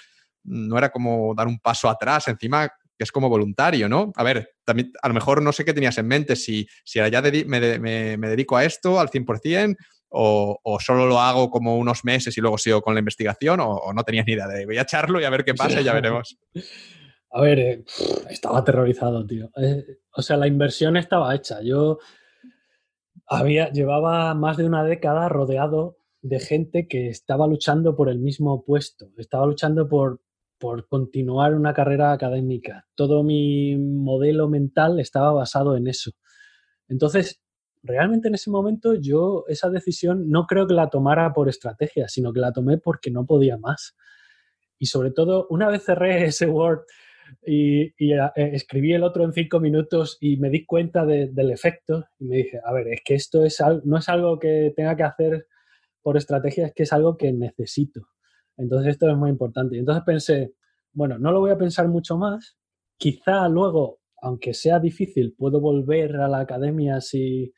no 0.46 0.78
era 0.78 0.92
como 0.92 1.34
dar 1.36 1.48
un 1.48 1.60
paso 1.60 1.90
atrás, 1.90 2.28
encima 2.28 2.70
que 2.98 3.04
es 3.04 3.12
como 3.12 3.28
voluntario, 3.28 3.90
¿no? 3.90 4.14
A 4.16 4.24
ver, 4.24 4.52
también 4.64 4.94
a 5.02 5.10
lo 5.10 5.14
mejor 5.14 5.42
no 5.42 5.52
sé 5.52 5.66
qué 5.66 5.74
tenías 5.74 5.98
en 5.98 6.08
mente, 6.08 6.36
si, 6.36 6.66
si 6.86 7.00
ya 7.00 7.22
me, 7.22 7.60
dedico 7.60 8.56
a 8.56 8.64
esto 8.64 9.00
al 9.00 9.10
100% 9.10 9.76
o, 10.10 10.60
o, 10.64 10.80
solo 10.80 11.06
lo 11.06 11.20
hago 11.20 11.50
como 11.50 11.76
unos 11.78 12.06
meses 12.06 12.38
y 12.38 12.42
luego 12.42 12.58
sigo 12.58 12.82
con 12.82 12.94
la 12.94 13.00
investigación 13.00 13.60
o, 13.60 13.92
no 13.94 14.04
tenías 14.04 14.26
ni 14.26 14.34
idea 14.34 14.48
de 14.48 14.66
voy 14.66 14.78
a 14.78 14.84
echarlo 14.84 15.20
y 15.20 15.26
a 15.26 15.30
ver 15.30 15.44
qué 15.44 15.54
pasa 15.54 15.82
y 15.82 15.84
ya 15.84 15.94
veremos. 15.94 16.38
A 17.32 17.42
ver, 17.42 17.60
eh, 17.60 17.84
estaba 18.30 18.60
aterrorizado, 18.60 19.28
tío. 19.28 19.52
Eh, 19.58 19.98
o 20.14 20.22
sea, 20.22 20.38
la 20.38 20.48
inversión 20.48 20.96
estaba 20.96 21.36
hecha. 21.36 21.62
Yo 21.62 22.00
había, 23.28 23.72
llevaba 23.72 24.34
más 24.34 24.58
de 24.58 24.66
una 24.66 24.84
década 24.84 25.30
rodeado 25.30 25.98
de 26.22 26.40
gente 26.40 26.88
que 26.88 27.10
estaba 27.10 27.48
luchando 27.48 27.96
por 27.96 28.10
el 28.10 28.20
mismo 28.20 28.64
puesto, 28.64 29.12
estaba 29.18 29.46
luchando 29.46 29.88
por, 29.88 30.22
por 30.58 30.88
continuar 30.88 31.54
una 31.54 31.74
carrera 31.74 32.12
académica. 32.12 32.88
Todo 32.96 33.24
mi 33.24 33.76
modelo 33.78 34.48
mental 34.48 35.00
estaba 35.00 35.32
basado 35.32 35.76
en 35.78 35.88
eso. 35.88 36.12
Entonces, 36.88 37.42
realmente 37.84 38.28
en 38.28 38.36
ese 38.36 38.50
momento 38.50 38.96
yo 38.96 39.46
esa 39.48 39.70
decisión 39.70 40.30
no 40.30 40.48
creo 40.48 40.66
que 40.66 40.74
la 40.74 40.90
tomara 40.90 41.32
por 41.34 41.50
estrategia, 41.50 42.08
sino 42.08 42.34
que 42.34 42.40
la 42.40 42.52
tomé 42.52 42.78
porque 42.78 43.12
no 43.12 43.26
podía 43.26 43.58
más. 43.58 43.96
Y 44.80 44.88
sobre 44.88 45.12
todo, 45.12 45.48
una 45.50 45.70
vez 45.70 45.84
cerré 45.84 46.26
ese 46.26 46.48
Word 46.48 46.82
y, 47.46 48.12
eh, 48.12 48.32
escribí 48.36 48.94
el 48.94 49.04
otro 49.04 49.24
en 49.24 49.34
cinco 49.34 49.60
minutos 49.60 50.18
y 50.20 50.38
me 50.38 50.50
di 50.50 50.66
cuenta 50.66 51.06
del 51.06 51.52
efecto 51.52 52.06
y 52.20 52.26
me 52.26 52.38
dije, 52.38 52.60
a 52.64 52.74
ver, 52.74 52.88
es 52.88 53.02
que 53.04 53.16
esto 53.16 53.46
es 53.46 53.62
no 53.84 53.98
es 53.98 54.10
algo 54.10 54.40
que 54.40 54.74
tenga 54.76 54.96
que 54.96 55.04
hacer 55.04 55.48
por 56.02 56.18
estrategia, 56.18 56.68
es 56.68 56.74
que 56.74 56.84
es 56.84 56.94
algo 56.94 57.18
que 57.18 57.32
necesito. 57.32 58.08
Entonces 58.58 58.94
esto 58.94 59.10
es 59.10 59.18
muy 59.18 59.30
importante. 59.30 59.76
Y 59.76 59.80
entonces 59.80 60.04
pensé, 60.06 60.54
bueno, 60.94 61.18
no 61.18 61.32
lo 61.32 61.40
voy 61.40 61.52
a 61.52 61.58
pensar 61.58 61.88
mucho 61.88 62.18
más. 62.18 62.58
Quizá 62.98 63.48
luego, 63.50 64.00
aunque 64.22 64.54
sea 64.54 64.80
difícil, 64.80 65.36
puedo 65.38 65.60
volver 65.60 66.16
a 66.18 66.28
la 66.28 66.40
academia 66.40 67.02
si, 67.02 67.54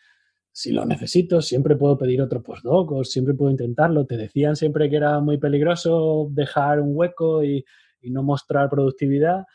si 0.51 0.71
lo 0.71 0.85
necesito. 0.85 1.41
Siempre 1.41 1.75
puedo 1.75 1.97
pedir 1.97 2.21
otro 2.21 2.41
postdoc 2.41 2.91
o 2.91 3.03
siempre 3.03 3.33
puedo 3.33 3.51
intentarlo. 3.51 4.05
Te 4.05 4.17
decían 4.17 4.55
siempre 4.55 4.89
que 4.89 4.95
era 4.95 5.19
muy 5.19 5.37
peligroso 5.37 6.27
dejar 6.31 6.79
un 6.79 6.91
hueco 6.95 7.43
y, 7.43 7.63
no 8.03 8.23
mostrar 8.23 8.69
productividad, 8.69 9.45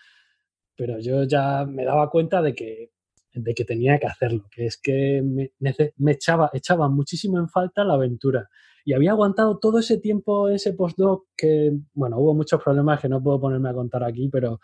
pero 0.76 0.98
yo 0.98 1.24
ya 1.24 1.64
me 1.64 1.84
daba 1.84 2.10
cuenta 2.10 2.42
de 2.42 2.54
que, 2.54 2.90
de 3.34 3.54
que 3.54 3.64
tenía 3.64 3.98
que 3.98 4.06
hacerlo, 4.06 4.44
que 4.50 4.66
es 4.66 4.78
que 4.80 5.22
me, 5.22 5.52
me 5.96 6.12
echaba, 6.12 6.50
echaba 6.52 6.88
muchísimo 6.88 7.38
en 7.38 7.48
falta 7.48 7.84
la 7.84 7.94
aventura. 7.94 8.48
Y 8.84 8.94
había 8.94 9.12
aguantado 9.12 9.58
todo 9.58 9.78
ese 9.78 9.98
tiempo 9.98 10.48
ese 10.48 10.72
postdoc 10.72 11.26
que, 11.36 11.72
bueno, 11.94 12.18
hubo 12.18 12.34
muchos 12.34 12.62
problemas 12.62 13.00
que 13.00 13.08
no 13.08 13.22
puedo 13.22 13.40
ponerme 13.40 13.70
a 13.70 13.74
contar 13.74 14.02
aquí, 14.04 14.28
pero, 14.28 14.60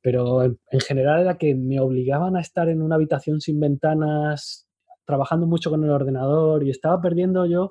pero 0.00 0.44
en, 0.44 0.58
general 0.80 1.22
era 1.22 1.38
que 1.38 1.54
me 1.54 1.80
obligaban 1.80 2.36
a 2.36 2.40
estar 2.40 2.68
en 2.68 2.82
una 2.82 2.94
habitación 2.94 3.40
sin 3.40 3.58
ventanas, 3.58 4.68
trabajando 5.04 5.46
mucho 5.46 5.70
con 5.70 5.82
el 5.82 5.90
ordenador 5.90 6.62
y 6.64 6.70
estaba 6.70 7.00
perdiendo 7.00 7.46
yo 7.46 7.70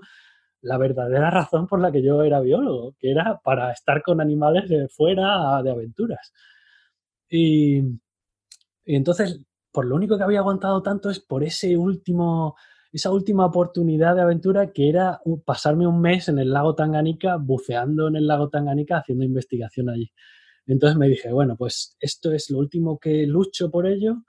la 0.61 0.77
verdadera 0.77 1.29
razón 1.31 1.67
por 1.67 1.79
la 1.79 1.91
que 1.91 2.03
yo 2.03 2.23
era 2.23 2.39
biólogo, 2.39 2.95
que 2.99 3.11
era 3.11 3.39
para 3.43 3.71
estar 3.71 4.01
con 4.01 4.21
animales 4.21 4.69
fuera 4.95 5.61
de 5.63 5.71
aventuras. 5.71 6.33
Y, 7.29 7.79
y 8.85 8.95
entonces, 8.95 9.41
por 9.71 9.85
lo 9.85 9.95
único 9.95 10.17
que 10.17 10.23
había 10.23 10.39
aguantado 10.39 10.81
tanto 10.81 11.09
es 11.09 11.19
por 11.19 11.43
ese 11.43 11.77
último 11.77 12.55
esa 12.91 13.11
última 13.11 13.45
oportunidad 13.45 14.15
de 14.15 14.21
aventura 14.21 14.71
que 14.71 14.89
era 14.89 15.19
pasarme 15.45 15.87
un 15.87 16.01
mes 16.01 16.29
en 16.29 16.39
el 16.39 16.51
lago 16.51 16.75
Tanganica, 16.75 17.37
buceando 17.37 18.07
en 18.07 18.15
el 18.15 18.27
lago 18.27 18.49
Tanganica, 18.49 18.97
haciendo 18.97 19.25
investigación 19.25 19.89
allí. 19.89 20.11
Entonces 20.65 20.97
me 20.97 21.07
dije, 21.07 21.31
bueno, 21.31 21.55
pues 21.57 21.95
esto 21.99 22.31
es 22.31 22.49
lo 22.49 22.59
último 22.59 22.97
que 22.99 23.25
lucho 23.25 23.69
por 23.71 23.87
ello 23.87 24.23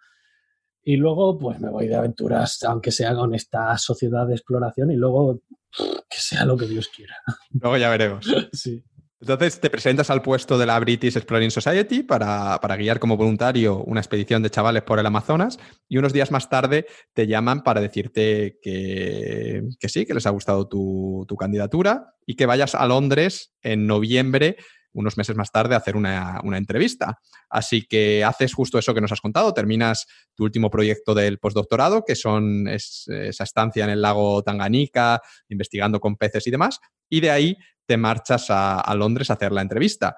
y 0.83 0.97
luego 0.97 1.39
pues 1.39 1.61
me 1.61 1.71
voy 1.71 1.89
de 1.89 1.97
aventuras, 1.97 2.63
aunque 2.65 2.91
sea 2.93 3.15
con 3.15 3.35
esta 3.35 3.77
sociedad 3.79 4.27
de 4.27 4.35
exploración 4.35 4.91
y 4.91 4.97
luego 4.97 5.41
que 5.77 6.19
sea 6.19 6.45
lo 6.45 6.57
que 6.57 6.67
Dios 6.67 6.89
quiera. 6.89 7.17
Luego 7.51 7.77
ya 7.77 7.91
veremos. 7.91 8.27
sí. 8.53 8.83
Entonces 9.21 9.61
te 9.61 9.69
presentas 9.69 10.11
al 10.11 10.23
puesto 10.23 10.59
de 10.59 10.67
la 10.67 10.79
British 10.79 11.17
Exploring 11.17 11.51
Society 11.51 12.05
para, 12.05 12.59
guiar 12.77 13.01
como 13.01 13.17
voluntario 13.17 13.83
una 13.83 14.01
expedición 14.01 14.43
de 14.43 14.51
chavales 14.51 14.85
por 14.85 15.01
el 15.01 15.07
Amazonas 15.07 15.59
y 15.89 15.99
unos 15.99 16.13
días 16.13 16.31
más 16.31 16.49
tarde 16.49 16.87
te 17.15 17.27
llaman 17.27 17.65
para 17.65 17.81
decirte 17.81 18.59
que, 18.63 19.65
sí, 19.89 20.07
que 20.07 20.15
les 20.15 20.27
ha 20.27 20.31
gustado 20.31 20.69
tu, 20.69 21.27
candidatura 21.39 22.15
y 22.27 22.37
que 22.37 22.47
vayas 22.47 22.75
a 22.75 22.87
Londres 22.87 23.55
en 23.63 23.87
noviembre 23.87 24.57
unos 24.93 25.17
meses 25.17 25.37
más 25.37 25.51
tarde 25.51 25.75
hacer 25.75 25.97
una, 25.97 26.41
entrevista. 26.57 27.19
Así 27.49 27.87
que 27.87 28.25
haces 28.25 28.55
justo 28.55 28.79
eso 28.79 28.95
que 28.95 29.01
nos 29.01 29.13
has 29.13 29.21
contado, 29.21 29.55
terminas 29.55 30.07
tu 30.35 30.45
último 30.45 30.71
proyecto 30.71 31.15
del 31.15 31.39
postdoctorado, 31.39 32.05
que 32.05 32.17
son 32.17 32.69
esa 32.69 33.45
estancia 33.45 33.85
en 33.85 33.91
el 33.91 34.03
lago 34.03 34.43
Tanganica, 34.43 35.21
investigando 35.49 36.01
con 36.01 36.17
peces 36.17 36.47
y 36.47 36.51
demás, 36.51 36.81
y 37.09 37.21
de 37.21 37.31
ahí 37.31 37.57
te 37.87 37.97
marchas 37.97 38.47
a, 38.51 38.95
Londres 38.95 39.31
a 39.31 39.35
hacer 39.35 39.53
la 39.53 39.63
entrevista. 39.63 40.17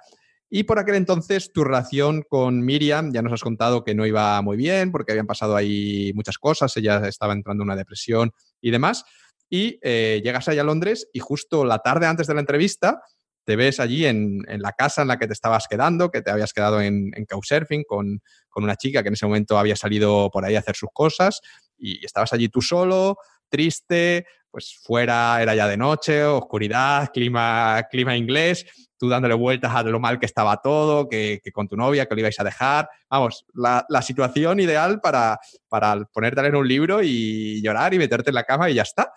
Y 0.52 0.64
por 0.64 0.80
aquel 0.80 0.96
entonces 0.96 1.52
tu 1.52 1.62
relación 1.62 2.24
con 2.28 2.64
Miriam, 2.64 3.12
ya 3.12 3.22
nos 3.22 3.32
has 3.32 3.42
contado 3.42 3.84
que 3.84 3.94
no 3.94 4.04
iba 4.04 4.42
muy 4.42 4.56
bien 4.56 4.90
porque 4.90 5.12
habían 5.12 5.28
pasado 5.28 5.54
ahí 5.54 6.10
muchas 6.14 6.38
cosas, 6.38 6.76
ella 6.76 7.06
estaba 7.06 7.34
entrando 7.34 7.62
en 7.62 7.68
una 7.68 7.76
depresión 7.76 8.32
y 8.60 8.72
demás. 8.72 9.04
Y 9.48 9.78
eh, 9.82 10.20
llegas 10.24 10.48
allá 10.48 10.62
a 10.62 10.64
Londres 10.64 11.08
y 11.12 11.20
justo 11.20 11.64
la 11.64 11.78
tarde 11.78 12.06
antes 12.06 12.26
de 12.26 12.34
la 12.34 12.40
entrevista 12.40 13.00
te 13.44 13.56
ves 13.56 13.80
allí 13.80 14.06
en, 14.06 14.44
la 14.46 14.72
casa 14.72 15.02
en 15.02 15.08
la 15.08 15.18
que 15.18 15.26
te 15.26 15.32
estabas 15.32 15.66
quedando, 15.68 16.10
que 16.10 16.22
te 16.22 16.30
habías 16.30 16.52
quedado 16.52 16.80
en, 16.80 17.10
en 17.14 17.24
Couchsurfing 17.24 17.84
con, 17.84 18.20
con 18.48 18.64
una 18.64 18.76
chica 18.76 19.02
que 19.02 19.08
en 19.08 19.14
ese 19.14 19.26
momento 19.26 19.58
había 19.58 19.76
salido 19.76 20.30
por 20.30 20.44
ahí 20.44 20.56
a 20.56 20.60
hacer 20.60 20.76
sus 20.76 20.90
cosas 20.92 21.40
y 21.78 22.04
estabas 22.04 22.32
allí 22.32 22.48
tú 22.48 22.60
solo, 22.60 23.16
triste, 23.48 24.26
pues 24.50 24.76
fuera 24.82 25.40
era 25.40 25.54
ya 25.54 25.68
de 25.68 25.76
noche, 25.76 26.24
oscuridad, 26.24 27.10
clima, 27.12 27.86
clima 27.90 28.16
inglés, 28.16 28.66
tú 28.96 29.08
dándole 29.08 29.34
vueltas 29.34 29.74
a 29.74 29.82
lo 29.82 30.00
mal 30.00 30.18
que 30.18 30.26
estaba 30.26 30.60
todo, 30.60 31.08
que, 31.08 31.40
con 31.52 31.68
tu 31.68 31.76
novia, 31.76 32.06
que 32.06 32.14
lo 32.14 32.20
ibais 32.20 32.40
a 32.40 32.44
dejar. 32.44 32.88
Vamos, 33.08 33.46
la, 33.54 34.02
situación 34.02 34.60
ideal 34.60 35.00
para, 35.00 35.38
para 35.68 36.04
ponerte 36.12 36.42
leer 36.42 36.56
un 36.56 36.68
libro 36.68 37.02
y 37.02 37.62
llorar 37.62 37.94
y 37.94 37.98
meterte 37.98 38.30
en 38.30 38.34
la 38.34 38.44
cama 38.44 38.68
y 38.68 38.74
ya 38.74 38.82
está. 38.82 39.12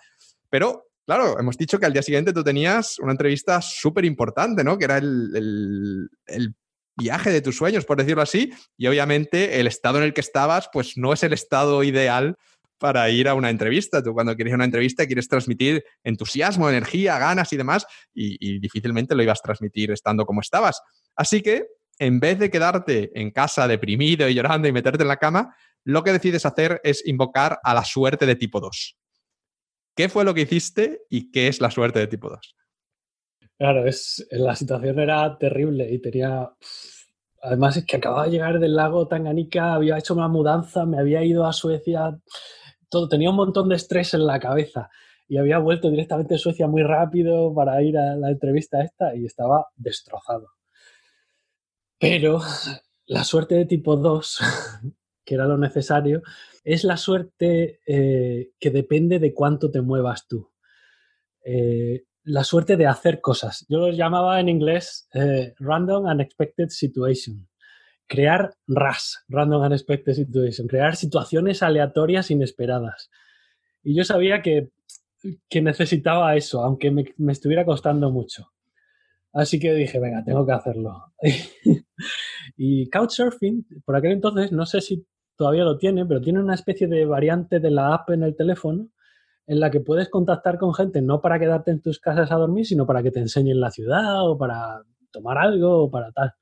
Pero, 0.48 0.86
claro, 1.06 1.38
hemos 1.38 1.56
dicho 1.56 1.78
que 1.78 1.86
al 1.86 1.92
día 1.92 2.02
siguiente 2.02 2.32
tú 2.32 2.42
tenías 2.42 2.98
una 2.98 3.12
entrevista 3.12 3.60
súper 3.60 4.04
importante, 4.04 4.64
¿no? 4.64 4.78
Que 4.78 4.84
era 4.84 4.98
el, 4.98 6.08
el 6.26 6.54
viaje 6.96 7.30
de 7.30 7.40
tus 7.40 7.56
sueños, 7.56 7.84
por 7.84 7.98
decirlo 7.98 8.22
así, 8.22 8.52
y 8.76 8.86
obviamente 8.86 9.60
el 9.60 9.66
estado 9.66 9.98
en 9.98 10.04
el 10.04 10.14
que 10.14 10.20
estabas, 10.20 10.68
pues 10.72 10.96
no 10.96 11.12
es 11.12 11.22
el 11.22 11.32
estado 11.32 11.82
ideal 11.82 12.36
para 12.78 13.08
ir 13.10 13.28
a 13.28 13.34
una 13.34 13.50
entrevista. 13.50 14.02
Tú 14.02 14.12
cuando 14.12 14.34
quieres 14.34 14.54
una 14.54 14.64
entrevista 14.64 15.06
quieres 15.06 15.28
transmitir 15.28 15.84
entusiasmo, 16.02 16.68
energía, 16.68 17.18
ganas 17.18 17.52
y 17.52 17.56
demás, 17.56 17.86
y, 18.12 18.58
difícilmente 18.58 19.14
lo 19.14 19.22
ibas 19.22 19.40
a 19.40 19.46
transmitir 19.46 19.90
estando 19.90 20.26
como 20.26 20.40
estabas. 20.40 20.82
Así 21.16 21.42
que, 21.42 21.66
en 21.98 22.18
vez 22.20 22.38
de 22.38 22.50
quedarte 22.50 23.10
en 23.18 23.30
casa 23.30 23.68
deprimido 23.68 24.28
y 24.28 24.34
llorando 24.34 24.68
y 24.68 24.72
meterte 24.72 25.02
en 25.02 25.08
la 25.08 25.16
cama, 25.16 25.54
lo 25.84 26.02
que 26.02 26.12
decides 26.12 26.44
hacer 26.44 26.80
es 26.82 27.06
invocar 27.06 27.58
a 27.62 27.74
la 27.74 27.84
suerte 27.84 28.26
de 28.26 28.36
tipo 28.36 28.60
2. 28.60 28.96
¿Qué 29.94 30.08
fue 30.08 30.24
lo 30.24 30.34
que 30.34 30.42
hiciste 30.42 31.02
y 31.08 31.30
qué 31.30 31.48
es 31.48 31.60
la 31.60 31.70
suerte 31.70 32.00
de 32.00 32.06
tipo 32.06 32.28
2? 32.28 32.56
Claro, 33.56 33.86
es, 33.86 34.26
la 34.30 34.56
situación 34.56 34.98
era 34.98 35.38
terrible 35.38 35.90
y 35.90 36.00
tenía... 36.00 36.50
Además 37.40 37.76
es 37.76 37.84
que 37.84 37.96
acababa 37.96 38.24
de 38.24 38.30
llegar 38.30 38.58
del 38.58 38.74
lago 38.74 39.06
Tanganica, 39.06 39.74
había 39.74 39.98
hecho 39.98 40.14
una 40.14 40.28
mudanza, 40.28 40.86
me 40.86 40.98
había 40.98 41.22
ido 41.22 41.44
a 41.44 41.52
Suecia, 41.52 42.18
tenía 43.10 43.30
un 43.30 43.36
montón 43.36 43.68
de 43.68 43.76
estrés 43.76 44.14
en 44.14 44.26
la 44.26 44.40
cabeza 44.40 44.88
y 45.28 45.36
había 45.36 45.58
vuelto 45.58 45.90
directamente 45.90 46.34
a 46.34 46.38
Suecia 46.38 46.66
muy 46.66 46.82
rápido 46.82 47.54
para 47.54 47.82
ir 47.82 47.98
a 47.98 48.16
la 48.16 48.30
entrevista 48.30 48.82
esta 48.82 49.14
y 49.14 49.26
estaba 49.26 49.68
destrozado. 49.76 50.48
Pero 51.98 52.40
la 53.06 53.24
suerte 53.24 53.54
de 53.56 53.66
tipo 53.66 53.96
2, 53.96 54.40
que 55.24 55.34
era 55.34 55.46
lo 55.46 55.58
necesario, 55.58 56.22
es 56.64 56.84
la 56.84 56.96
suerte 56.96 57.80
eh, 57.86 58.50
que 58.58 58.70
depende 58.70 59.18
de 59.18 59.34
cuánto 59.34 59.70
te 59.70 59.80
muevas 59.80 60.26
tú. 60.28 60.50
Eh, 61.44 62.04
la 62.24 62.44
suerte 62.44 62.76
de 62.76 62.86
hacer 62.86 63.20
cosas. 63.20 63.66
Yo 63.68 63.78
lo 63.78 63.90
llamaba 63.90 64.40
en 64.40 64.48
inglés 64.48 65.08
eh, 65.12 65.54
Random 65.58 66.06
Unexpected 66.06 66.68
Situation 66.68 67.48
crear 68.06 68.54
RAS, 68.66 69.24
Random 69.28 69.62
Unexpected 69.62 70.12
Situation, 70.12 70.66
crear 70.68 70.96
situaciones 70.96 71.62
aleatorias 71.62 72.30
inesperadas. 72.30 73.10
Y 73.82 73.94
yo 73.96 74.04
sabía 74.04 74.42
que, 74.42 74.70
necesitaba 75.60 76.36
eso, 76.36 76.62
aunque 76.62 76.90
me, 76.90 77.32
estuviera 77.32 77.64
costando 77.64 78.10
mucho. 78.10 78.52
Así 79.32 79.58
que 79.58 79.74
dije, 79.74 79.98
venga, 79.98 80.22
tengo 80.24 80.46
que 80.46 80.52
hacerlo. 80.52 81.12
y 82.56 82.88
Couchsurfing, 82.90 83.66
por 83.84 83.96
aquel 83.96 84.12
entonces, 84.12 84.52
no 84.52 84.66
sé 84.66 84.80
si 84.80 85.06
todavía 85.36 85.64
lo 85.64 85.78
tiene, 85.78 86.06
pero 86.06 86.20
tiene 86.20 86.40
una 86.40 86.54
especie 86.54 86.86
de 86.86 87.04
variante 87.04 87.60
de 87.60 87.70
la 87.70 87.94
app 87.94 88.10
en 88.10 88.22
el 88.22 88.36
teléfono 88.36 88.88
en 89.46 89.60
la 89.60 89.70
que 89.70 89.80
puedes 89.80 90.08
contactar 90.08 90.58
con 90.58 90.74
gente 90.74 91.02
no 91.02 91.20
para 91.20 91.38
quedarte 91.38 91.70
en 91.70 91.80
tus 91.80 91.98
casas 91.98 92.32
a 92.32 92.36
dormir, 92.36 92.66
sino 92.66 92.86
para 92.86 93.02
que 93.02 93.10
te 93.10 93.20
enseñen 93.20 93.60
la 93.60 93.70
ciudad 93.70 94.28
o 94.28 94.38
para 94.38 94.82
tomar 95.10 95.38
algo 95.38 95.84
o 95.84 95.90
para 95.90 96.12
tal. 96.12 96.32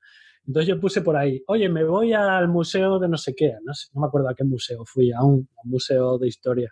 Entonces 0.45 0.67
yo 0.67 0.79
puse 0.79 1.01
por 1.01 1.15
ahí, 1.15 1.41
oye, 1.47 1.69
me 1.69 1.83
voy 1.83 2.13
al 2.13 2.47
museo 2.49 2.99
de 2.99 3.07
no 3.07 3.17
sé 3.17 3.33
qué, 3.33 3.53
no, 3.63 3.73
sé, 3.73 3.87
no 3.93 4.01
me 4.01 4.07
acuerdo 4.07 4.29
a 4.29 4.35
qué 4.35 4.43
museo 4.43 4.83
fui, 4.85 5.11
a 5.11 5.23
un, 5.23 5.47
museo 5.63 6.17
de 6.17 6.27
historia. 6.27 6.71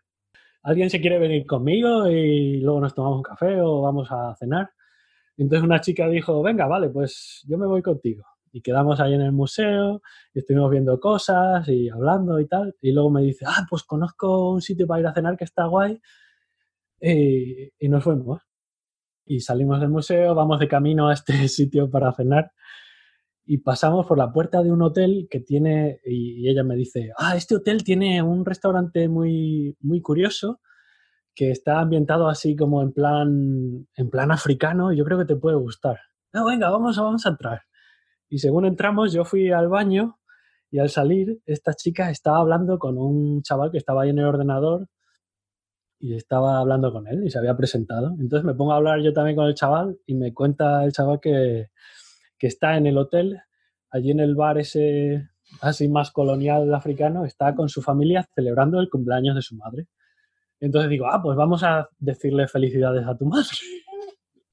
¿Alguien 0.63 0.89
se 0.89 1.01
quiere 1.01 1.17
venir 1.19 1.45
conmigo 1.45 2.07
y 2.07 2.59
luego 2.59 2.81
nos 2.81 2.93
tomamos 2.93 3.17
un 3.17 3.23
café 3.23 3.61
o 3.61 3.81
vamos 3.81 4.09
a 4.11 4.35
cenar? 4.35 4.69
Entonces 5.37 5.63
una 5.63 5.81
chica 5.81 6.07
dijo, 6.07 6.41
venga, 6.43 6.67
vale, 6.67 6.89
pues 6.89 7.43
yo 7.47 7.57
me 7.57 7.65
voy 7.65 7.81
contigo. 7.81 8.23
Y 8.51 8.61
quedamos 8.61 8.99
ahí 8.99 9.13
en 9.13 9.21
el 9.21 9.31
museo, 9.31 10.01
y 10.33 10.39
estuvimos 10.39 10.69
viendo 10.71 10.99
cosas 10.99 11.67
y 11.69 11.89
hablando 11.89 12.39
y 12.39 12.47
tal. 12.47 12.75
Y 12.81 12.91
luego 12.91 13.09
me 13.09 13.21
dice, 13.21 13.45
ah, 13.47 13.65
pues 13.69 13.83
conozco 13.83 14.51
un 14.51 14.61
sitio 14.61 14.87
para 14.87 15.01
ir 15.01 15.07
a 15.07 15.13
cenar 15.13 15.37
que 15.37 15.45
está 15.45 15.65
guay. 15.65 15.99
Y, 16.99 17.71
y 17.79 17.89
nos 17.89 18.03
fuimos. 18.03 18.41
Y 19.25 19.39
salimos 19.39 19.79
del 19.79 19.89
museo, 19.89 20.35
vamos 20.35 20.59
de 20.59 20.67
camino 20.67 21.09
a 21.09 21.13
este 21.13 21.33
sitio 21.47 21.89
para 21.89 22.11
cenar 22.13 22.51
y 23.45 23.57
pasamos 23.57 24.05
por 24.05 24.17
la 24.17 24.31
puerta 24.31 24.63
de 24.63 24.71
un 24.71 24.81
hotel 24.81 25.27
que 25.29 25.39
tiene, 25.39 25.99
y 26.05 26.47
ella 26.47 26.63
me 26.63 26.75
dice, 26.75 27.11
ah, 27.17 27.35
este 27.35 27.55
hotel 27.55 27.83
tiene 27.83 28.21
un 28.21 28.45
restaurante 28.45 29.09
muy, 29.09 29.75
muy 29.81 30.01
curioso 30.01 30.61
que 31.35 31.51
está 31.51 31.79
ambientado 31.79 32.27
así 32.27 32.55
como 32.55 32.81
en 32.81 32.93
plan, 32.93 33.87
en 33.95 34.09
plan 34.09 34.31
africano 34.31 34.91
y 34.91 34.97
yo 34.97 35.05
creo 35.05 35.17
que 35.17 35.25
te 35.25 35.35
puede 35.35 35.57
gustar. 35.57 35.99
No, 36.33 36.45
venga, 36.45 36.69
vamos, 36.69 36.97
vamos 36.97 37.25
a 37.25 37.29
entrar. 37.29 37.61
Y 38.31 38.39
según 38.39 38.65
entramos, 38.65 39.11
yo 39.11 39.25
fui 39.25 39.51
al 39.51 39.67
baño 39.67 40.17
y 40.71 40.79
al 40.79 40.89
salir, 40.89 41.41
esta 41.45 41.73
chica 41.73 42.09
estaba 42.09 42.37
hablando 42.37 42.79
con 42.79 42.97
un 42.97 43.41
chaval 43.43 43.71
que 43.71 43.77
estaba 43.77 44.03
ahí 44.03 44.09
en 44.11 44.19
el 44.19 44.25
ordenador 44.25 44.87
y 45.99 46.15
estaba 46.15 46.57
hablando 46.57 46.93
con 46.93 47.07
él 47.07 47.25
y 47.25 47.29
se 47.29 47.39
había 47.39 47.57
presentado. 47.57 48.15
Entonces 48.17 48.45
me 48.45 48.53
pongo 48.53 48.71
a 48.71 48.77
hablar 48.77 49.01
yo 49.01 49.11
también 49.11 49.35
con 49.35 49.47
el 49.47 49.53
chaval 49.53 49.99
y 50.05 50.15
me 50.15 50.33
cuenta 50.33 50.85
el 50.85 50.93
chaval 50.93 51.19
que, 51.19 51.71
que 52.39 52.47
está 52.47 52.77
en 52.77 52.87
el 52.87 52.97
hotel, 52.97 53.37
allí 53.89 54.11
en 54.11 54.21
el 54.21 54.33
bar 54.33 54.57
ese 54.57 55.27
así 55.59 55.89
más 55.89 56.09
colonial 56.11 56.73
africano, 56.73 57.25
está 57.25 57.53
con 57.53 57.67
su 57.67 57.81
familia 57.81 58.25
celebrando 58.33 58.79
el 58.79 58.89
cumpleaños 58.89 59.35
de 59.35 59.41
su 59.41 59.57
madre. 59.57 59.87
Entonces 60.61 60.89
digo, 60.89 61.07
ah, 61.07 61.21
pues 61.21 61.35
vamos 61.35 61.63
a 61.63 61.89
decirle 61.99 62.47
felicidades 62.47 63.05
a 63.05 63.17
tu 63.17 63.25
madre. 63.25 63.49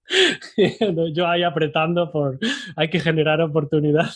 Yo 1.14 1.26
ahí 1.26 1.42
apretando 1.42 2.10
por, 2.10 2.38
hay 2.76 2.88
que 2.90 3.00
generar 3.00 3.40
oportunidad. 3.40 4.08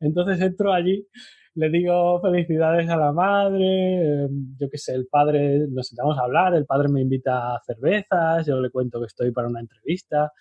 Entonces 0.00 0.40
entro 0.40 0.72
allí, 0.72 1.06
le 1.54 1.70
digo 1.70 2.20
felicidades 2.20 2.88
a 2.88 2.96
la 2.96 3.12
madre, 3.12 4.24
em, 4.24 4.56
yo 4.56 4.68
qué 4.70 4.78
sé, 4.78 4.94
el 4.94 5.06
padre, 5.06 5.66
nos 5.68 5.88
sentamos 5.88 6.18
a 6.18 6.22
hablar, 6.22 6.54
el 6.54 6.66
padre 6.66 6.88
me 6.88 7.00
invita 7.00 7.54
a 7.54 7.60
cervezas, 7.64 8.46
yo 8.46 8.60
le 8.60 8.70
cuento 8.70 9.00
que 9.00 9.06
estoy 9.06 9.32
para 9.32 9.48
una 9.48 9.60
entrevista, 9.60 10.32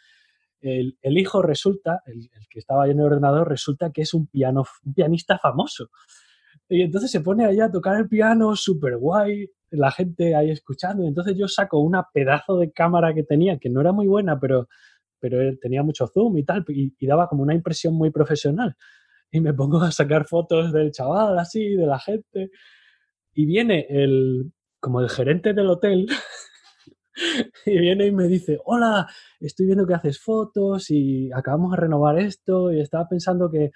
el, 0.62 1.18
hijo 1.18 1.42
resulta, 1.42 2.02
el, 2.06 2.30
que 2.50 2.60
estaba 2.60 2.84
ahí 2.84 2.92
en 2.92 3.00
el 3.00 3.06
ordenador, 3.06 3.48
resulta 3.48 3.92
que 3.92 4.02
es 4.02 4.14
un, 4.14 4.28
piano, 4.28 4.66
un 4.84 4.94
pianista 4.94 5.38
famoso. 5.38 5.90
Y 6.68 6.82
entonces 6.82 7.10
se 7.10 7.22
pone 7.22 7.46
ahí 7.46 7.60
a 7.60 7.72
tocar 7.72 7.98
el 7.98 8.08
piano, 8.08 8.56
súper 8.56 8.98
guay, 8.98 9.50
la 9.72 9.92
gente 9.92 10.36
ahí 10.36 10.52
escuchando. 10.52 11.06
Entonces 11.06 11.36
yo 11.38 11.48
saco 11.48 11.80
una 11.80 12.08
pedazo 12.14 12.58
de 12.58 12.72
cámara 12.72 13.14
que 13.14 13.24
tenía, 13.24 13.58
que 13.58 13.70
no 13.70 13.82
era 13.82 13.92
muy 13.92 14.08
buena, 14.08 14.40
pero, 14.40 14.68
pero 15.20 15.40
tenía 15.60 15.84
mucho 15.84 16.08
zoom 16.08 16.38
y 16.38 16.44
tal, 16.44 16.66
y, 16.70 16.94
y 16.98 17.08
daba 17.08 17.28
como 17.28 17.44
una 17.44 17.56
impresión 17.56 17.94
muy 17.94 18.12
profesional. 18.12 18.76
Y 19.32 19.42
me 19.42 19.54
pongo 19.54 19.82
a 19.82 19.92
sacar 19.92 20.26
fotos 20.26 20.74
del 20.74 20.92
chaval, 20.92 21.38
así, 21.40 21.76
de 21.76 21.86
la 21.86 22.00
gente. 22.00 22.52
Y 23.34 23.46
viene 23.46 23.86
el, 23.90 24.52
como 24.80 25.02
el 25.02 25.10
gerente 25.10 25.54
del 25.54 25.68
hotel 25.68 26.08
y 27.66 27.78
viene 27.78 28.08
y 28.08 28.12
me 28.12 28.28
dice, 28.28 28.60
hola, 28.66 29.08
estoy 29.40 29.68
viendo 29.68 29.86
que 29.86 29.94
haces 29.94 30.20
fotos 30.20 30.90
y 30.90 31.32
acabamos 31.32 31.72
de 31.72 31.78
renovar 31.78 32.20
esto 32.20 32.72
y 32.72 32.80
estaba 32.80 33.08
pensando 33.08 33.50
que, 33.50 33.72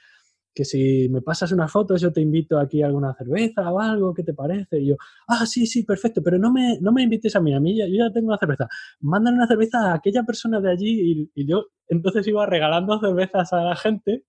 que 0.54 0.66
si 0.66 1.10
me 1.10 1.22
pasas 1.22 1.52
unas 1.52 1.72
fotos 1.72 2.02
yo 2.02 2.12
te 2.14 2.22
invito 2.22 2.60
aquí 2.60 2.82
a 2.82 2.88
alguna 2.88 3.14
cerveza 3.16 3.72
o 3.72 3.80
algo, 3.80 4.14
¿qué 4.14 4.24
te 4.24 4.34
parece? 4.34 4.80
Y 4.80 4.88
yo, 4.88 4.96
ah, 5.28 5.46
sí, 5.46 5.66
sí, 5.66 5.84
perfecto, 5.84 6.22
pero 6.24 6.38
no 6.38 6.52
me, 6.52 6.80
no 6.80 6.92
me 6.92 7.04
invites 7.04 7.36
a 7.36 7.42
mí, 7.42 7.54
a 7.54 7.60
mí 7.60 7.78
yo 7.78 7.86
ya 7.88 8.12
tengo 8.14 8.28
una 8.28 8.38
cerveza. 8.38 8.68
Mándale 9.00 9.38
una 9.38 9.48
cerveza 9.48 9.92
a 9.92 9.96
aquella 9.96 10.24
persona 10.24 10.62
de 10.62 10.72
allí 10.72 11.12
y, 11.12 11.42
y 11.42 11.48
yo 11.48 11.68
entonces 11.88 12.28
iba 12.28 12.46
regalando 12.46 13.00
cervezas 13.00 13.54
a 13.54 13.64
la 13.64 13.76
gente 13.76 14.24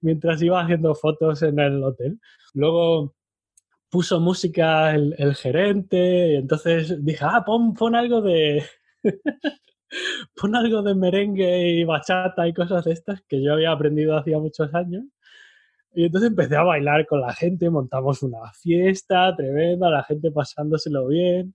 mientras 0.00 0.42
iba 0.42 0.62
haciendo 0.62 0.94
fotos 0.94 1.42
en 1.42 1.58
el 1.58 1.82
hotel. 1.82 2.20
Luego 2.54 3.14
puso 3.90 4.20
música 4.20 4.94
el, 4.94 5.34
gerente, 5.34 6.32
y 6.32 6.36
entonces 6.36 7.04
dije, 7.04 7.24
ah, 7.24 7.42
pon, 7.44 7.74
pon 7.74 7.94
algo 7.94 8.22
de... 8.22 8.64
pon 10.36 10.54
algo 10.54 10.82
de 10.82 10.94
merengue 10.94 11.68
y 11.70 11.84
bachata 11.84 12.46
y 12.46 12.54
cosas 12.54 12.84
de 12.84 12.92
estas 12.92 13.22
que 13.22 13.42
yo 13.42 13.52
había 13.52 13.72
aprendido 13.72 14.16
hacía 14.16 14.38
muchos 14.38 14.72
años. 14.74 15.04
Y 15.92 16.04
entonces 16.04 16.30
empecé 16.30 16.56
a 16.56 16.62
bailar 16.62 17.06
con 17.06 17.20
la 17.20 17.32
gente, 17.32 17.68
montamos 17.68 18.22
una 18.22 18.52
fiesta 18.52 19.34
tremenda, 19.36 19.90
la 19.90 20.04
gente 20.04 20.30
pasándoselo 20.30 21.08
bien. 21.08 21.54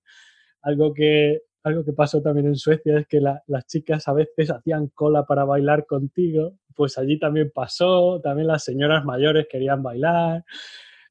Algo 0.61 0.93
que, 0.93 1.41
algo 1.63 1.85
que 1.85 1.93
pasó 1.93 2.21
también 2.21 2.47
en 2.47 2.55
Suecia 2.55 2.99
es 2.99 3.07
que 3.07 3.21
las 3.21 3.65
chicas 3.67 4.07
a 4.07 4.13
veces 4.13 4.51
hacían 4.51 4.87
cola 4.89 5.25
para 5.25 5.45
bailar 5.45 5.85
contigo, 5.85 6.57
pues 6.75 6.97
allí 6.97 7.17
también 7.19 7.51
pasó, 7.53 8.19
también 8.21 8.47
las 8.47 8.63
señoras 8.63 9.05
mayores 9.05 9.47
querían 9.49 9.81
bailar 9.81 10.43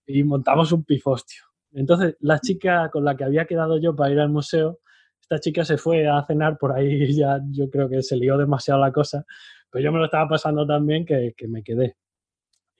y 0.06 0.22
montamos 0.24 0.72
un 0.72 0.84
pifostio. 0.84 1.42
Entonces, 1.72 2.16
la 2.20 2.38
chica 2.40 2.90
con 2.90 3.04
la 3.04 3.16
que 3.16 3.24
había 3.24 3.46
quedado 3.46 3.78
yo 3.80 3.96
para 3.96 4.12
ir 4.12 4.20
al 4.20 4.30
museo, 4.30 4.80
esta 5.20 5.40
chica 5.40 5.64
se 5.64 5.78
fue 5.78 6.06
a 6.06 6.22
cenar 6.26 6.58
por 6.58 6.72
ahí 6.72 7.12
ya 7.16 7.40
yo 7.50 7.70
creo 7.70 7.88
que 7.88 8.02
se 8.02 8.16
lió 8.16 8.36
demasiado 8.36 8.80
la 8.80 8.92
cosa, 8.92 9.24
pero 9.70 9.84
yo 9.84 9.92
me 9.92 9.98
lo 9.98 10.04
estaba 10.04 10.28
pasando 10.28 10.66
tan 10.66 10.86
bien 10.86 11.04
que, 11.06 11.34
que 11.36 11.48
me 11.48 11.62
quedé. 11.62 11.96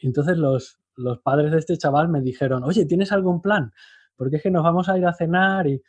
Entonces 0.07 0.37
los, 0.39 0.79
los 0.97 1.21
padres 1.21 1.53
de 1.53 1.59
este 1.59 1.77
chaval 1.77 2.09
me 2.09 2.21
dijeron, 2.21 2.63
oye, 2.65 2.87
¿tienes 2.87 3.13
algún 3.13 3.41
plan? 3.41 3.73
Porque 4.17 4.37
es 4.37 4.43
que 4.43 4.51
nos 4.51 4.63
vamos 4.63 4.89
a 4.89 4.99
ir 4.99 5.07
a 5.07 5.15
cenar 5.15 5.67
y, 5.67 5.83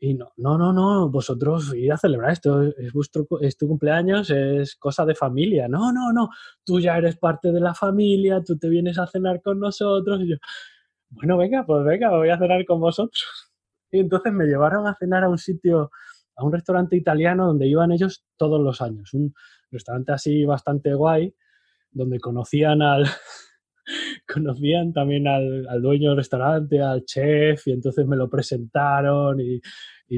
y 0.00 0.14
no, 0.14 0.32
no, 0.36 0.56
no, 0.58 0.72
no, 0.72 1.08
vosotros 1.08 1.74
ir 1.74 1.92
a 1.92 1.96
celebrar 1.96 2.30
esto, 2.32 2.62
es, 2.62 2.92
vuestro, 2.92 3.26
es 3.40 3.56
tu 3.56 3.66
cumpleaños, 3.66 4.30
es 4.30 4.76
cosa 4.76 5.04
de 5.04 5.14
familia. 5.14 5.66
No, 5.66 5.92
no, 5.92 6.12
no, 6.12 6.30
tú 6.64 6.78
ya 6.78 6.96
eres 6.96 7.16
parte 7.16 7.50
de 7.50 7.60
la 7.60 7.74
familia, 7.74 8.42
tú 8.44 8.56
te 8.56 8.68
vienes 8.68 8.98
a 8.98 9.06
cenar 9.06 9.42
con 9.42 9.58
nosotros. 9.58 10.20
Y 10.20 10.30
yo, 10.30 10.36
bueno, 11.10 11.36
venga, 11.36 11.64
pues 11.66 11.84
venga, 11.84 12.10
voy 12.10 12.30
a 12.30 12.38
cenar 12.38 12.64
con 12.64 12.80
vosotros. 12.80 13.24
Y 13.90 14.00
entonces 14.00 14.32
me 14.32 14.44
llevaron 14.44 14.86
a 14.86 14.94
cenar 14.94 15.24
a 15.24 15.28
un 15.28 15.38
sitio, 15.38 15.90
a 16.36 16.44
un 16.44 16.52
restaurante 16.52 16.96
italiano 16.96 17.46
donde 17.46 17.66
iban 17.66 17.90
ellos 17.90 18.24
todos 18.36 18.60
los 18.60 18.80
años. 18.82 19.14
Un 19.14 19.34
restaurante 19.70 20.12
así 20.12 20.44
bastante 20.44 20.94
guay, 20.94 21.34
donde 21.90 22.20
conocían 22.20 22.82
al, 22.82 23.04
conocían 24.32 24.92
también 24.92 25.26
al, 25.26 25.82
dueño 25.82 26.10
del 26.10 26.18
restaurante, 26.18 26.80
al 26.80 27.04
chef, 27.04 27.66
y 27.66 27.72
entonces 27.72 28.06
me 28.06 28.16
lo 28.16 28.28
presentaron 28.28 29.40
y, 29.40 29.60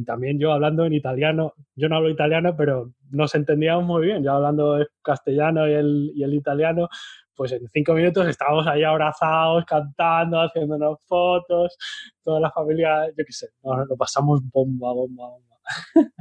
también 0.06 0.38
yo 0.38 0.52
hablando 0.52 0.84
en 0.84 0.92
italiano, 0.92 1.55
yo 1.74 1.88
no 1.88 1.97
hablo 1.97 2.10
italiano, 2.10 2.55
pero 2.56 2.92
nos 3.10 3.34
entendíamos 3.34 3.84
muy 3.84 4.06
bien, 4.06 4.22
yo 4.22 4.30
hablando 4.30 4.78
castellano 5.02 5.68
y 5.68 5.72
el, 5.72 6.12
y 6.14 6.22
el 6.22 6.32
italiano, 6.32 6.88
pues 7.34 7.51
en 7.52 7.66
cinco 7.68 7.94
minutos 7.94 8.28
estábamos 8.28 8.68
ahí 8.68 8.84
abrazados, 8.84 9.64
cantando, 9.64 10.40
haciéndonos 10.40 11.05
fotos, 11.06 11.76
toda 12.22 12.38
la 12.38 12.52
familia, 12.52 13.09
yo 13.09 13.24
qué 13.24 13.32
sé, 13.32 13.48
lo 13.64 13.97
pasamos 13.97 14.42
bomba, 14.52 14.92
bomba, 14.92 15.28
bomba. 15.28 15.56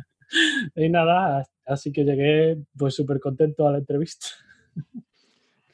y 0.76 0.90
nada, 0.90 1.44
así 1.68 1.92
que 1.92 2.04
llegué 2.04 2.58
pues 2.76 2.96
súper 2.96 3.20
contento 3.20 3.68
a 3.68 3.74
la 3.74 3.78
entrevista. 3.78 4.28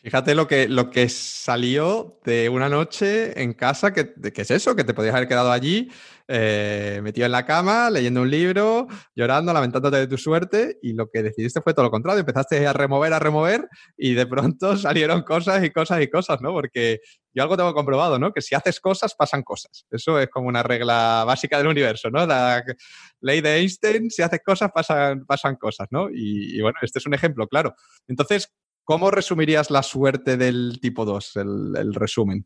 Fíjate 0.06 0.36
lo 0.36 0.48
que, 0.48 0.68
lo 0.68 0.92
que 0.92 1.10
salió 1.10 2.20
de 2.24 2.48
una 2.48 2.70
noche 2.70 3.42
en 3.42 3.54
casa, 3.54 3.92
que, 3.92 4.14
que 4.14 4.44
es 4.44 4.52
eso, 4.52 4.76
que 4.76 4.84
te 4.84 4.94
podías 4.94 5.16
haber 5.16 5.28
quedado 5.28 5.52
allí 5.52 5.90
eh, 6.28 7.00
metido 7.02 7.26
en 7.26 7.32
la 7.32 7.44
cama, 7.44 7.90
leyendo 7.90 8.22
un 8.22 8.30
libro, 8.30 8.86
llorando, 9.16 9.52
lamentándote 9.52 9.98
de 9.98 10.06
tu 10.06 10.20
suerte, 10.20 10.78
y 10.84 10.94
lo 10.94 11.10
que 11.10 11.24
decidiste 11.24 11.60
fue 11.60 11.74
todo 11.74 11.86
lo 11.86 11.90
contrario, 11.90 12.20
empezaste 12.20 12.68
a 12.68 12.74
remover, 12.74 13.14
a 13.14 13.20
remover, 13.20 13.68
y 13.98 14.14
de 14.14 14.28
pronto 14.28 14.78
salieron 14.78 15.24
cosas 15.24 15.64
y 15.64 15.72
cosas 15.72 16.00
y 16.04 16.08
cosas, 16.08 16.40
¿no? 16.40 16.52
Porque 16.52 17.00
yo 17.34 17.42
algo 17.42 17.58
tengo 17.58 17.74
comprobado, 17.74 18.20
¿no? 18.20 18.32
Que 18.32 18.42
si 18.42 18.54
haces 18.54 18.80
cosas, 18.80 19.16
pasan 19.16 19.42
cosas. 19.42 19.88
Eso 19.90 20.20
es 20.20 20.30
como 20.30 20.48
una 20.48 20.62
regla 20.62 21.24
básica 21.26 21.58
del 21.58 21.66
universo, 21.66 22.12
¿no? 22.12 22.28
La 22.28 22.64
ley 23.22 23.42
de 23.42 23.56
Einstein, 23.56 24.12
si 24.12 24.22
haces 24.22 24.42
cosas, 24.46 24.70
pasan, 24.72 25.26
pasan 25.26 25.56
cosas, 25.56 25.88
¿no? 25.90 26.12
Y, 26.12 26.60
y 26.60 26.62
bueno, 26.62 26.78
este 26.84 27.00
es 27.00 27.08
un 27.08 27.16
ejemplo, 27.16 27.48
claro. 27.48 27.74
Entonces, 28.08 28.52
¿Cómo 28.86 29.10
resumirías 29.10 29.72
la 29.72 29.82
suerte 29.82 30.38
del 30.38 30.80
tipo 30.80 31.06
2, 31.06 31.38
el, 31.38 31.94
resumen? 31.96 32.46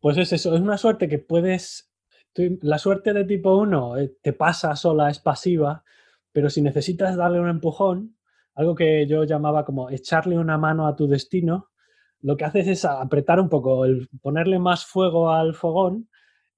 Pues 0.00 0.16
es 0.16 0.32
eso, 0.32 0.54
es 0.54 0.60
una 0.62 0.78
suerte 0.78 1.06
que 1.06 1.18
puedes... 1.18 1.92
la 2.34 2.78
suerte 2.78 3.12
de 3.12 3.24
tipo 3.24 3.54
1 3.56 3.98
eh, 3.98 4.16
te 4.22 4.32
pasa 4.32 4.74
sola, 4.74 5.10
es 5.10 5.18
pasiva, 5.18 5.84
pero 6.32 6.48
si 6.48 6.62
necesitas 6.62 7.14
darle 7.14 7.40
un 7.40 7.50
empujón, 7.50 8.16
algo 8.54 8.74
que 8.74 9.06
yo 9.06 9.24
llamaba 9.24 9.66
como 9.66 9.90
echarle 9.90 10.38
una 10.38 10.56
mano 10.56 10.86
a 10.86 10.96
tu 10.96 11.06
destino, 11.06 11.68
lo 12.22 12.38
que 12.38 12.46
haces 12.46 12.66
es 12.66 12.86
apretar 12.86 13.38
un 13.38 13.50
poco, 13.50 13.84
ponerle 14.22 14.58
más 14.58 14.86
fuego 14.86 15.30
al 15.30 15.54
fogón 15.54 16.08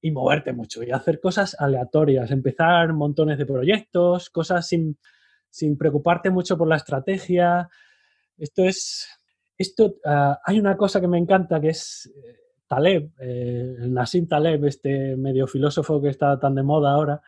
y 0.01 0.12
moverte 0.12 0.53
mucho 0.53 0.81
y 0.85 0.93
hacer 0.93 1.19
cosas 1.19 1.57
aleatorias, 1.59 2.31
empezar 2.31 2.93
montones 2.93 3.37
de 3.37 3.47
proyectos, 3.47 4.31
cosas 4.31 4.69
sin, 4.69 4.97
sin 5.51 5.77
preocuparte 5.77 6.31
mucho 6.31 6.57
por 6.57 6.69
la 6.69 6.77
estrategia, 6.77 7.69
esto 8.43 8.64
es, 8.64 9.09
esto, 9.56 9.94
ah, 10.05 10.40
hay 10.44 10.59
una 10.59 10.77
cosa 10.77 11.01
que 11.01 11.06
me 11.06 11.19
encanta 11.19 11.60
que 11.60 11.69
es 11.69 12.12
eh, 12.16 12.36
Taleb, 12.66 13.12
eh, 13.20 13.77
Nassim 13.89 14.27
Taleb, 14.27 14.64
este 14.64 15.16
medio 15.16 15.47
filósofo 15.47 16.02
que 16.02 16.09
está 16.09 16.39
tan 16.40 16.56
de 16.56 16.64
moda 16.64 16.90
ahora, 16.90 17.23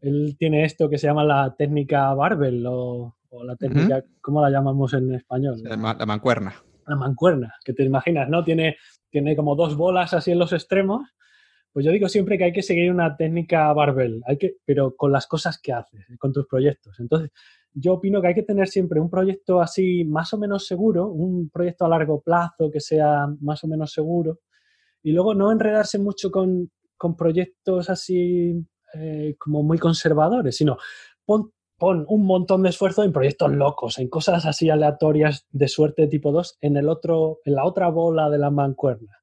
él 0.00 0.34
tiene 0.38 0.64
esto 0.64 0.88
que 0.88 0.96
se 0.96 1.08
llama 1.08 1.24
la 1.24 1.54
técnica 1.56 2.12
Barbel 2.14 2.64
o, 2.66 3.14
la 3.44 3.54
técnica, 3.56 4.02
¿cómo 4.22 4.40
la 4.40 4.48
llamamos 4.48 4.94
en 4.94 5.12
español? 5.12 5.62
La, 5.62 5.76
mancuerna. 5.76 6.54
La 6.86 6.96
mancuerna, 6.96 7.54
que 7.62 7.74
te 7.74 7.82
imaginas, 7.84 8.30
¿no? 8.30 8.42
Tiene, 8.42 8.78
tiene 9.10 9.36
como 9.36 9.56
dos 9.56 9.76
bolas 9.76 10.14
así 10.14 10.30
en 10.30 10.38
los 10.38 10.54
extremos. 10.54 11.06
Pues 11.70 11.84
yo 11.84 11.92
digo 11.92 12.08
siempre 12.08 12.38
que 12.38 12.44
hay 12.44 12.52
que 12.52 12.62
seguir 12.62 12.90
una 12.90 13.14
técnica 13.14 13.70
Barbel, 13.74 14.22
hay 14.26 14.38
que, 14.38 14.54
pero 14.64 14.96
con 14.96 15.12
las 15.12 15.26
cosas 15.26 15.60
que 15.60 15.74
haces, 15.74 16.06
con 16.18 16.32
tus 16.32 16.46
proyectos. 16.46 16.98
Entonces, 16.98 17.30
yo 17.78 17.94
opino 17.94 18.22
que 18.22 18.28
hay 18.28 18.34
que 18.34 18.42
tener 18.42 18.68
siempre 18.68 19.00
un 19.00 19.10
proyecto 19.10 19.60
así 19.60 20.04
más 20.06 20.32
o 20.32 20.38
menos 20.38 20.66
seguro, 20.66 21.08
un 21.08 21.50
proyecto 21.50 21.84
a 21.84 21.90
largo 21.90 22.22
plazo 22.22 22.70
que 22.70 22.80
sea 22.80 23.26
más 23.40 23.62
o 23.64 23.68
menos 23.68 23.92
seguro, 23.92 24.40
y 25.02 25.12
luego 25.12 25.34
no 25.34 25.52
enredarse 25.52 25.98
mucho 25.98 26.30
con, 26.30 26.70
con 26.96 27.16
proyectos 27.16 27.90
así 27.90 28.66
eh, 28.94 29.34
como 29.38 29.62
muy 29.62 29.78
conservadores, 29.78 30.56
sino 30.56 30.78
pon, 31.26 31.52
un 31.78 32.24
montón 32.24 32.62
de 32.62 32.70
esfuerzo 32.70 33.04
en 33.04 33.12
proyectos 33.12 33.52
locos, 33.52 33.98
en 33.98 34.08
cosas 34.08 34.46
así 34.46 34.70
aleatorias 34.70 35.46
de 35.50 35.68
suerte 35.68 36.06
tipo 36.06 36.32
2 36.32 36.56
en, 36.62 36.78
el 36.78 36.88
otro, 36.88 37.40
en 37.44 37.56
la 37.56 37.66
otra 37.66 37.88
bola 37.90 38.30
de 38.30 38.38
la 38.38 38.50
mancuerna. 38.50 39.18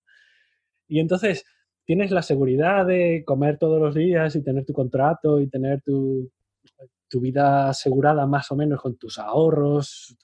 Y 0.87 0.99
entonces 0.99 1.43
tienes 1.85 2.11
la 2.11 2.21
seguridad 2.21 2.85
de 2.85 3.23
comer 3.25 3.57
todos 3.57 3.81
los 3.81 3.95
días 3.95 4.35
y 4.35 4.43
tener 4.43 4.65
tu 4.65 4.73
contrato 4.73 5.39
y 5.39 5.49
tener 5.49 5.81
tu, 5.81 6.29
tu 7.13 7.19
vida 7.19 7.69
asegurada 7.69 8.25
más 8.25 8.51
o 8.51 8.55
menos 8.55 8.81
con 8.81 8.95
tus 8.95 9.19
ahorros, 9.19 10.17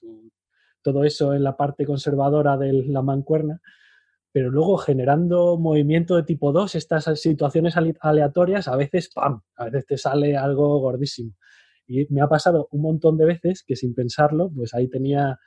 todo 0.82 1.04
eso 1.04 1.34
en 1.34 1.44
la 1.44 1.56
parte 1.56 1.86
conservadora 1.86 2.56
de 2.56 2.72
la 2.72 3.00
mancuerna 3.00 3.60
pero 4.32 4.50
luego 4.50 4.76
generando 4.76 5.58
movimiento 5.58 6.16
de 6.16 6.22
tipo 6.22 6.52
2, 6.52 6.74
estas 6.76 7.04
situaciones 7.20 7.74
aleatorias, 8.00 8.68
a 8.68 8.76
veces, 8.76 9.10
¡pam!, 9.12 9.40
a 9.56 9.64
veces 9.64 9.86
te 9.86 9.98
sale 9.98 10.36
algo 10.36 10.78
gordísimo. 10.78 11.34
Y 11.86 12.06
me 12.12 12.20
ha 12.20 12.28
pasado 12.28 12.68
un 12.70 12.82
montón 12.82 13.16
de 13.16 13.26
veces 13.26 13.64
que 13.66 13.74
sin 13.74 13.94
pensarlo, 13.94 14.50
pues 14.54 14.72
ahí 14.74 14.88
tenía, 14.88 15.40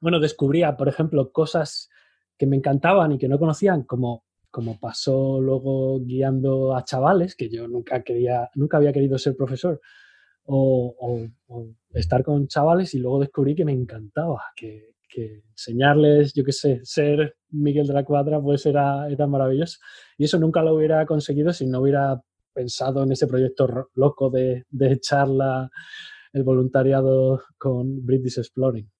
bueno, 0.00 0.18
descubría, 0.18 0.76
por 0.76 0.88
ejemplo, 0.88 1.30
cosas 1.30 1.90
que 2.38 2.46
me 2.46 2.56
encantaban 2.56 3.12
y 3.12 3.18
que 3.18 3.28
no 3.28 3.38
conocían, 3.38 3.82
como, 3.82 4.24
como 4.50 4.80
pasó 4.80 5.38
luego 5.42 6.00
guiando 6.00 6.74
a 6.74 6.84
chavales, 6.84 7.36
que 7.36 7.50
yo 7.50 7.68
nunca, 7.68 8.02
quería, 8.02 8.48
nunca 8.54 8.78
había 8.78 8.94
querido 8.94 9.18
ser 9.18 9.36
profesor, 9.36 9.82
o, 10.46 10.94
estar 11.92 12.22
con 12.22 12.46
chavales 12.46 12.94
y 12.94 12.98
luego 12.98 13.20
descubrí 13.20 13.54
que 13.54 13.64
me 13.64 13.72
encantaba, 13.72 14.42
que, 14.54 14.90
que 15.08 15.42
enseñarles, 15.50 16.32
yo 16.34 16.44
qué 16.44 16.52
sé, 16.52 16.80
ser 16.82 17.36
Miguel 17.50 17.86
de 17.86 17.94
la 17.94 18.04
Cuadra, 18.04 18.40
pues 18.40 18.66
era, 18.66 19.08
era 19.08 19.26
maravilloso. 19.26 19.78
Y 20.18 20.24
eso 20.24 20.38
nunca 20.38 20.62
lo 20.62 20.74
hubiera 20.74 21.04
conseguido 21.06 21.52
si 21.52 21.66
no 21.66 21.80
hubiera 21.80 22.20
pensado 22.52 23.02
en 23.02 23.12
ese 23.12 23.26
proyecto 23.26 23.90
loco 23.94 24.30
de, 24.30 24.64
de 24.70 24.92
echar 24.92 25.28
el 26.32 26.42
voluntariado 26.42 27.42
con 27.58 28.04
British 28.04 28.38
Exploring. 28.38 28.90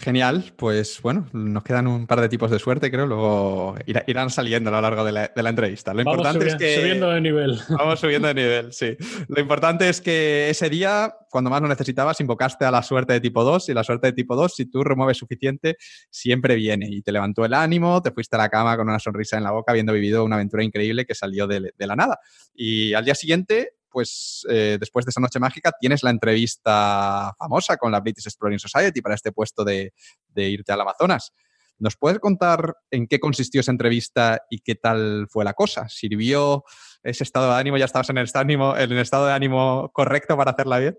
Genial, 0.00 0.54
pues 0.56 0.98
bueno, 1.02 1.28
nos 1.34 1.62
quedan 1.62 1.86
un 1.86 2.06
par 2.06 2.22
de 2.22 2.30
tipos 2.30 2.50
de 2.50 2.58
suerte, 2.58 2.90
creo, 2.90 3.06
luego 3.06 3.74
irán 4.06 4.30
saliendo 4.30 4.70
a 4.70 4.72
lo 4.72 4.80
largo 4.80 5.04
de 5.04 5.12
la, 5.12 5.50
entrevista. 5.50 5.92
Lo 5.92 6.00
importante 6.00 6.48
es 6.48 6.56
que... 6.56 6.76
Subiendo 6.76 7.10
de 7.10 7.20
nivel. 7.20 7.60
Vamos 7.68 8.00
subiendo 8.00 8.28
de 8.28 8.34
nivel, 8.34 8.72
sí. 8.72 8.96
Lo 9.28 9.38
importante 9.42 9.90
es 9.90 10.00
que 10.00 10.48
ese 10.48 10.70
día, 10.70 11.14
cuando 11.28 11.50
más 11.50 11.60
lo 11.60 11.68
necesitabas, 11.68 12.18
invocaste 12.18 12.64
a 12.64 12.70
la 12.70 12.82
suerte 12.82 13.12
de 13.12 13.20
tipo 13.20 13.44
2 13.44 13.68
y 13.68 13.74
la 13.74 13.84
suerte 13.84 14.06
de 14.06 14.12
tipo 14.14 14.34
2, 14.36 14.54
si 14.54 14.64
tú 14.70 14.82
remueves 14.82 15.18
suficiente, 15.18 15.76
siempre 16.08 16.54
viene 16.54 16.86
y 16.88 17.02
te 17.02 17.12
levantó 17.12 17.44
el 17.44 17.52
ánimo, 17.52 18.00
te 18.00 18.10
fuiste 18.10 18.36
a 18.36 18.38
la 18.38 18.48
cama 18.48 18.78
con 18.78 18.88
una 18.88 18.98
sonrisa 18.98 19.36
en 19.36 19.44
la 19.44 19.50
boca, 19.50 19.72
habiendo 19.72 19.92
vivido 19.92 20.24
una 20.24 20.36
aventura 20.36 20.64
increíble 20.64 21.04
que 21.04 21.14
salió 21.14 21.46
de 21.46 21.72
la 21.76 21.96
nada. 21.96 22.18
Y 22.54 22.94
al 22.94 23.04
día 23.04 23.14
siguiente 23.14 23.74
pues 23.90 24.46
eh, 24.48 24.76
después 24.78 25.04
de 25.04 25.10
esa 25.10 25.20
noche 25.20 25.38
mágica 25.38 25.72
tienes 25.78 26.02
la 26.02 26.10
entrevista 26.10 27.34
famosa 27.38 27.76
con 27.76 27.92
la 27.92 28.00
British 28.00 28.26
Exploring 28.26 28.58
Society 28.58 29.00
para 29.00 29.14
este 29.14 29.32
puesto 29.32 29.64
de, 29.64 29.92
irte 30.36 30.72
al 30.72 30.80
Amazonas. 30.80 31.32
¿Nos 31.78 31.96
puedes 31.96 32.18
contar 32.18 32.74
en 32.90 33.06
qué 33.06 33.18
consistió 33.20 33.62
esa 33.62 33.72
entrevista 33.72 34.42
y 34.50 34.60
qué 34.60 34.74
tal 34.74 35.26
fue 35.30 35.44
la 35.44 35.54
cosa? 35.54 35.88
¿Sirvió 35.88 36.64
ese 37.02 37.24
estado 37.24 37.50
de 37.50 37.58
ánimo? 37.58 37.78
¿Ya 37.78 37.86
estabas 37.86 38.10
en 38.10 38.18
el 38.18 38.24
estado 38.24 38.44
de 38.44 39.32
ánimo, 39.32 39.82
de 39.84 39.88
correcto 39.92 40.36
para 40.36 40.50
hacerla 40.50 40.78
bien? 40.78 40.98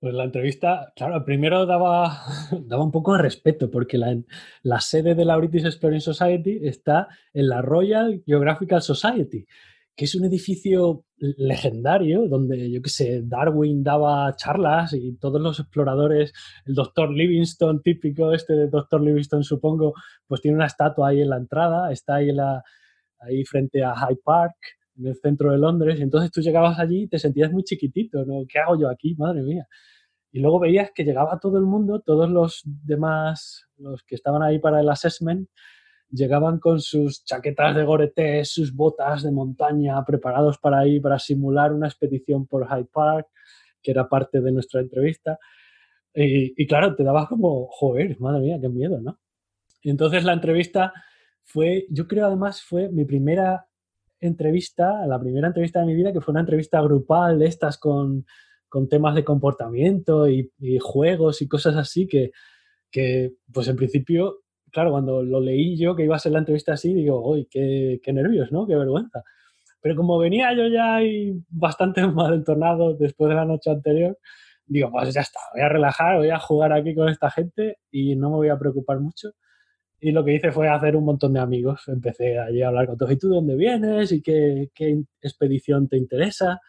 Pues 0.00 0.14
la 0.14 0.24
entrevista, 0.24 0.92
claro, 0.94 1.24
primero 1.24 1.66
daba, 1.66 2.22
daba 2.66 2.84
un 2.84 2.92
poco 2.92 3.14
de 3.14 3.22
respeto 3.22 3.68
porque 3.68 3.98
la 3.98 4.80
sede 4.80 5.14
de 5.16 5.24
la 5.24 5.36
British 5.36 5.64
Exploring 5.64 6.00
Society 6.00 6.60
está 6.62 7.08
en 7.32 7.48
la 7.48 7.62
Royal 7.62 8.22
Geographical 8.24 8.80
Society, 8.80 9.44
que 9.98 10.04
es 10.04 10.14
un 10.14 10.24
edificio 10.24 11.06
legendario 11.16 12.28
donde, 12.28 12.70
yo 12.70 12.80
qué 12.80 12.88
sé, 12.88 13.22
Darwin 13.24 13.82
daba 13.82 14.32
charlas 14.36 14.92
y 14.92 15.16
todos 15.16 15.40
los 15.40 15.58
exploradores, 15.58 16.32
el 16.66 16.74
doctor 16.74 17.10
Livingstone, 17.10 17.80
típico 17.82 18.32
este 18.32 18.52
de 18.52 18.68
doctor 18.68 19.02
Livingstone, 19.02 19.42
supongo, 19.42 19.94
pues 20.28 20.40
tiene 20.40 20.56
una 20.56 20.66
estatua 20.66 21.08
ahí 21.08 21.20
en 21.20 21.30
la 21.30 21.38
entrada, 21.38 21.90
está 21.90 22.14
ahí, 22.14 22.30
ahí 23.18 23.44
frente 23.44 23.82
a 23.82 23.92
Hyde 23.96 24.20
Park, 24.22 24.54
en 24.98 25.08
el 25.08 25.16
centro 25.16 25.50
de 25.50 25.58
Londres, 25.58 25.98
y 25.98 26.02
entonces 26.04 26.30
tú 26.30 26.42
llegabas 26.42 26.78
allí 26.78 27.02
y 27.02 27.08
te 27.08 27.18
sentías 27.18 27.50
muy 27.50 27.64
chiquitito, 27.64 28.24
¿no? 28.24 28.44
¿Qué 28.48 28.60
hago 28.60 28.78
yo 28.78 28.88
aquí? 28.88 29.16
Madre 29.16 29.42
mía. 29.42 29.66
Y 30.30 30.38
luego 30.38 30.60
veías 30.60 30.92
que 30.94 31.02
llegaba 31.02 31.40
todo 31.40 31.58
el 31.58 31.64
mundo, 31.64 32.02
todos 32.06 32.30
los 32.30 32.62
demás, 32.64 33.66
los 33.76 34.04
que 34.04 34.14
estaban 34.14 34.44
ahí 34.44 34.60
para 34.60 34.78
el 34.80 34.88
assessment, 34.88 35.48
llegaban 36.10 36.58
con 36.58 36.80
sus 36.80 37.24
chaquetas 37.24 37.74
de 37.74 37.84
gore 37.84 38.12
sus 38.44 38.74
botas 38.74 39.22
de 39.22 39.30
montaña, 39.30 40.04
preparados 40.04 40.58
para 40.58 40.86
ir, 40.86 41.02
para 41.02 41.18
simular 41.18 41.72
una 41.72 41.88
expedición 41.88 42.46
por 42.46 42.66
Hyde 42.66 42.88
Park, 42.92 43.28
que 43.82 43.90
era 43.90 44.08
parte 44.08 44.40
de 44.40 44.52
nuestra 44.52 44.80
entrevista. 44.80 45.38
Y, 46.14 46.66
claro, 46.66 46.96
te 46.96 47.04
daba 47.04 47.28
como, 47.28 47.68
joder, 47.70 48.18
madre 48.18 48.40
mía, 48.40 48.58
qué 48.60 48.68
miedo, 48.68 49.00
¿no? 49.00 49.20
Y 49.82 49.90
entonces 49.90 50.24
la 50.24 50.32
entrevista 50.32 50.92
fue, 51.44 51.86
yo 51.90 52.08
creo 52.08 52.26
además 52.26 52.62
fue 52.62 52.88
mi 52.88 53.04
primera 53.04 53.66
entrevista, 54.18 55.06
la 55.06 55.20
primera 55.20 55.46
entrevista 55.46 55.80
de 55.80 55.86
mi 55.86 55.94
vida, 55.94 56.12
que 56.12 56.20
fue 56.20 56.32
una 56.32 56.40
entrevista 56.40 56.80
grupal 56.82 57.38
de 57.38 57.46
estas 57.46 57.78
con, 57.78 58.26
con 58.68 58.88
temas 58.88 59.14
de 59.14 59.24
comportamiento 59.24 60.28
y, 60.28 60.50
y, 60.58 60.78
juegos 60.80 61.40
y 61.40 61.46
cosas 61.46 61.76
así 61.76 62.08
que, 62.08 62.32
que, 62.90 63.34
pues 63.52 63.68
en 63.68 63.76
principio 63.76 64.40
claro, 64.72 64.90
cuando 64.92 65.22
lo 65.22 65.40
leí 65.40 65.76
yo, 65.76 65.96
que 65.96 66.04
iba 66.04 66.16
a 66.16 66.18
ser 66.18 66.32
la 66.32 66.40
entrevista 66.40 66.74
así, 66.74 66.94
digo, 66.94 67.20
uy, 67.28 67.46
qué, 67.50 68.00
qué 68.02 68.12
nervios, 68.12 68.52
¿no? 68.52 68.66
Qué 68.66 68.76
vergüenza. 68.76 69.22
Pero 69.80 69.96
como 69.96 70.18
venía 70.18 70.54
yo 70.54 70.66
ya 70.68 70.96
ahí 70.96 71.32
bastante 71.48 72.06
mal 72.06 72.34
entonado 72.34 72.94
después 72.94 73.28
de 73.30 73.36
la 73.36 73.44
noche 73.44 73.70
anterior, 73.70 74.18
digo, 74.66 74.90
pues 74.90 75.14
ya 75.14 75.22
está, 75.22 75.40
voy 75.54 75.62
a 75.62 75.68
relajar, 75.68 76.18
voy 76.18 76.30
a 76.30 76.38
jugar 76.38 76.72
aquí 76.72 76.94
con 76.94 77.08
esta 77.08 77.30
gente 77.30 77.78
y 77.90 78.16
no 78.16 78.30
me 78.30 78.36
voy 78.36 78.48
a 78.48 78.58
preocupar 78.58 79.00
mucho. 79.00 79.30
Y 80.00 80.12
lo 80.12 80.24
que 80.24 80.34
hice 80.34 80.52
fue 80.52 80.68
hacer 80.68 80.94
un 80.96 81.04
montón 81.04 81.32
de 81.32 81.40
amigos. 81.40 81.82
Empecé 81.88 82.38
allí 82.38 82.62
a 82.62 82.68
hablar 82.68 82.86
con 82.86 82.96
todos. 82.96 83.12
¿Y 83.12 83.18
tú 83.18 83.28
dónde 83.28 83.56
vienes? 83.56 84.12
¿Y 84.12 84.22
qué, 84.22 84.70
qué 84.74 85.02
expedición 85.20 85.88
te 85.88 85.96
interesa? 85.96 86.60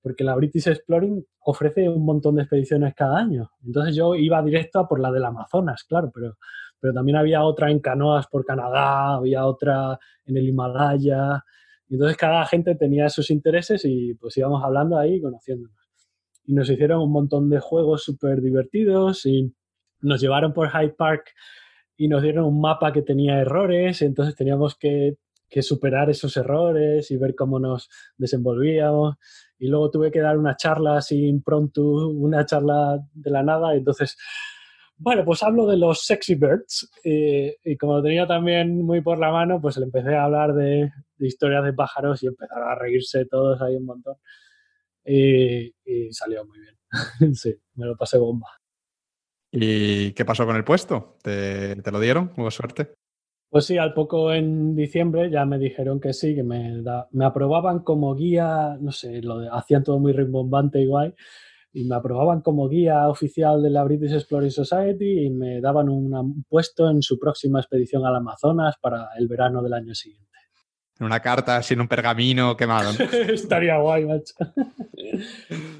Porque 0.00 0.24
la 0.24 0.34
British 0.34 0.68
Exploring 0.68 1.22
ofrece 1.40 1.88
un 1.88 2.04
montón 2.04 2.36
de 2.36 2.42
expediciones 2.42 2.94
cada 2.94 3.18
año. 3.18 3.50
Entonces 3.64 3.94
yo 3.94 4.14
iba 4.14 4.42
directo 4.42 4.78
a 4.78 4.88
por 4.88 5.00
la 5.00 5.12
del 5.12 5.24
Amazonas, 5.24 5.84
claro, 5.84 6.10
pero 6.14 6.38
pero 6.80 6.92
también 6.92 7.16
había 7.16 7.42
otra 7.42 7.70
en 7.70 7.80
canoas 7.80 8.26
por 8.26 8.44
Canadá, 8.44 9.14
había 9.14 9.46
otra 9.46 9.98
en 10.24 10.36
el 10.36 10.48
Himalaya. 10.48 11.44
Y 11.88 11.94
entonces 11.94 12.16
cada 12.16 12.44
gente 12.46 12.74
tenía 12.74 13.08
sus 13.08 13.30
intereses 13.30 13.84
y 13.84 14.14
pues 14.14 14.36
íbamos 14.36 14.62
hablando 14.62 14.98
ahí 14.98 15.20
conociéndonos. 15.20 15.76
Y 16.44 16.54
nos 16.54 16.70
hicieron 16.70 17.00
un 17.02 17.12
montón 17.12 17.50
de 17.50 17.60
juegos 17.60 18.04
súper 18.04 18.40
divertidos 18.40 19.26
y 19.26 19.52
nos 20.00 20.20
llevaron 20.20 20.52
por 20.52 20.70
Hyde 20.70 20.94
Park 20.96 21.32
y 21.96 22.08
nos 22.08 22.22
dieron 22.22 22.44
un 22.44 22.60
mapa 22.60 22.92
que 22.92 23.02
tenía 23.02 23.40
errores, 23.40 24.02
entonces 24.02 24.36
teníamos 24.36 24.76
que, 24.76 25.16
que 25.48 25.62
superar 25.62 26.08
esos 26.10 26.36
errores 26.36 27.10
y 27.10 27.16
ver 27.16 27.34
cómo 27.34 27.58
nos 27.58 27.88
desenvolvíamos. 28.16 29.16
Y 29.58 29.66
luego 29.66 29.90
tuve 29.90 30.12
que 30.12 30.20
dar 30.20 30.38
una 30.38 30.56
charla 30.56 30.98
así 30.98 31.26
impromptu, 31.26 32.10
una 32.10 32.46
charla 32.46 33.00
de 33.12 33.30
la 33.30 33.42
nada, 33.42 33.74
entonces 33.74 34.16
bueno, 34.98 35.24
pues 35.24 35.42
hablo 35.42 35.66
de 35.66 35.76
los 35.76 36.04
sexy 36.04 36.34
birds 36.34 36.90
y 37.04 37.76
como 37.76 37.98
lo 37.98 38.02
tenía 38.02 38.26
también 38.26 38.82
muy 38.84 39.00
por 39.00 39.18
la 39.18 39.30
mano, 39.30 39.60
pues 39.60 39.76
le 39.76 39.84
empecé 39.84 40.14
a 40.14 40.24
hablar 40.24 40.54
de, 40.54 40.90
historias 41.20 41.64
de 41.64 41.72
pájaros 41.72 42.22
y 42.22 42.26
empezaron 42.26 42.68
a 42.68 42.74
reírse 42.74 43.24
todos 43.26 43.60
ahí 43.62 43.76
un 43.76 43.84
montón. 43.84 44.16
Y, 45.04 45.72
salió 46.10 46.44
muy 46.44 46.58
bien. 46.60 46.76
sí, 47.34 47.54
me 47.74 47.86
lo 47.86 47.96
pasé 47.96 48.18
bomba. 48.18 48.48
¿Y 49.50 50.12
qué 50.12 50.24
pasó 50.24 50.44
con 50.44 50.56
el 50.56 50.64
puesto? 50.64 51.16
¿Te, 51.22 51.76
lo 51.90 52.00
dieron? 52.00 52.32
¿Hubo 52.36 52.50
suerte? 52.50 52.94
Pues 53.48 53.64
sí, 53.64 53.78
al 53.78 53.94
poco 53.94 54.32
en 54.32 54.76
diciembre 54.76 55.30
ya 55.30 55.46
me 55.46 55.58
dijeron 55.58 56.00
que 56.00 56.12
sí, 56.12 56.34
que 56.34 56.42
me, 56.42 56.82
me 57.12 57.24
aprobaban 57.24 57.78
como 57.78 58.14
guía, 58.14 58.76
no 58.78 58.92
sé, 58.92 59.22
lo 59.22 59.54
hacían 59.54 59.84
todo 59.84 59.98
muy 59.98 60.12
rimbombante 60.12 60.82
y 60.82 60.86
guay, 60.86 61.14
y 61.72 61.84
me 61.84 61.96
aprobaban 61.96 62.40
como 62.40 62.68
guía 62.68 63.08
oficial 63.08 63.62
de 63.62 63.70
la 63.70 63.84
British 63.84 64.12
Exploring 64.12 64.50
Society 64.50 65.26
y 65.26 65.30
me 65.30 65.60
daban 65.60 65.88
un 65.88 66.44
puesto 66.48 66.90
en 66.90 67.02
su 67.02 67.18
próxima 67.18 67.60
expedición 67.60 68.04
al 68.06 68.16
Amazonas 68.16 68.76
para 68.80 69.08
el 69.18 69.28
verano 69.28 69.62
del 69.62 69.74
año 69.74 69.94
siguiente. 69.94 70.28
Una 71.00 71.20
carta 71.20 71.62
sin 71.62 71.80
un 71.80 71.86
pergamino 71.86 72.56
quemado. 72.56 72.90
Estaría 73.28 73.78
guay, 73.78 74.04
macho. 74.04 74.34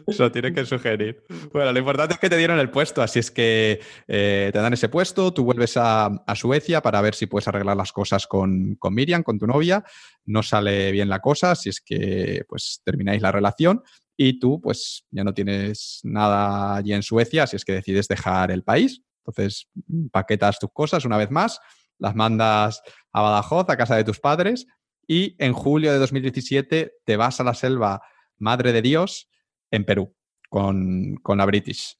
Eso 0.06 0.30
tiene 0.30 0.52
que 0.52 0.64
sugerir. 0.64 1.24
Bueno, 1.52 1.72
lo 1.72 1.78
importante 1.80 2.14
es 2.14 2.20
que 2.20 2.30
te 2.30 2.36
dieron 2.36 2.60
el 2.60 2.70
puesto, 2.70 3.02
así 3.02 3.18
es 3.18 3.32
que 3.32 3.80
eh, 4.06 4.50
te 4.52 4.58
dan 4.60 4.72
ese 4.72 4.88
puesto, 4.88 5.32
tú 5.32 5.42
vuelves 5.42 5.76
a, 5.76 6.22
Suecia 6.36 6.82
para 6.82 7.00
ver 7.00 7.16
si 7.16 7.26
puedes 7.26 7.48
arreglar 7.48 7.76
las 7.76 7.90
cosas 7.90 8.28
con, 8.28 8.76
con, 8.76 8.94
Miriam, 8.94 9.24
con 9.24 9.38
tu 9.40 9.46
novia. 9.48 9.82
No 10.24 10.44
sale 10.44 10.92
bien 10.92 11.08
la 11.08 11.18
cosa, 11.18 11.56
si 11.56 11.70
es 11.70 11.80
que 11.80 12.44
pues 12.48 12.80
termináis 12.84 13.20
la 13.20 13.32
relación 13.32 13.82
y 14.20 14.40
tú 14.40 14.60
pues 14.60 15.06
ya 15.12 15.22
no 15.22 15.32
tienes 15.32 16.00
nada 16.02 16.74
allí 16.74 16.92
en 16.92 17.04
Suecia, 17.04 17.46
si 17.46 17.54
es 17.54 17.64
que 17.64 17.74
decides 17.74 18.08
dejar 18.08 18.50
el 18.50 18.64
país. 18.64 19.00
Entonces 19.24 19.68
paquetas 20.10 20.58
tus 20.58 20.70
cosas 20.72 21.04
una 21.04 21.16
vez 21.16 21.30
más, 21.30 21.60
las 21.98 22.16
mandas 22.16 22.82
a 23.12 23.22
Badajoz, 23.22 23.70
a 23.70 23.76
casa 23.76 23.94
de 23.94 24.02
tus 24.02 24.18
padres 24.18 24.66
y 25.06 25.36
en 25.38 25.52
julio 25.52 25.92
de 25.92 25.98
2017 25.98 26.94
te 27.04 27.16
vas 27.16 27.40
a 27.40 27.44
la 27.44 27.54
selva 27.54 28.02
Madre 28.38 28.72
de 28.72 28.82
Dios 28.82 29.30
en 29.70 29.84
Perú 29.84 30.14
con, 30.48 31.20
la 31.24 31.46
British. 31.46 31.96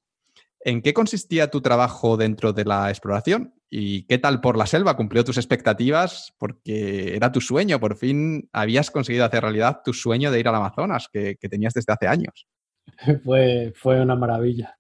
¿En 0.61 0.83
qué 0.83 0.93
consistía 0.93 1.51
tu 1.51 1.61
trabajo 1.61 2.17
dentro 2.17 2.53
de 2.53 2.65
la 2.65 2.91
exploración? 2.91 3.55
¿Y 3.71 4.07
qué 4.07 4.19
tal 4.19 4.41
por 4.41 4.57
la 4.57 4.67
selva? 4.67 4.97
¿Cumplió 4.97 5.25
tus 5.25 5.37
expectativas? 5.37 6.35
Porque 6.39 7.15
era 7.15 7.33
tu 7.33 7.41
sueño, 7.41 7.79
por 7.79 7.97
fin 7.97 8.49
habías 8.53 8.91
conseguido 8.91 9.25
hacer 9.25 9.43
realidad 9.43 9.83
tu 9.85 9.93
sueño 9.93 10.31
de 10.31 10.41
ir 10.41 10.49
al 10.49 10.55
Amazonas, 10.55 11.09
que, 11.13 11.37
que 11.37 11.49
tenías 11.49 11.75
desde 11.75 11.93
hace 11.93 12.07
años. 12.07 12.49
Fue, 13.25 13.73
fue 13.77 14.01
una 14.01 14.17
maravilla. 14.17 14.79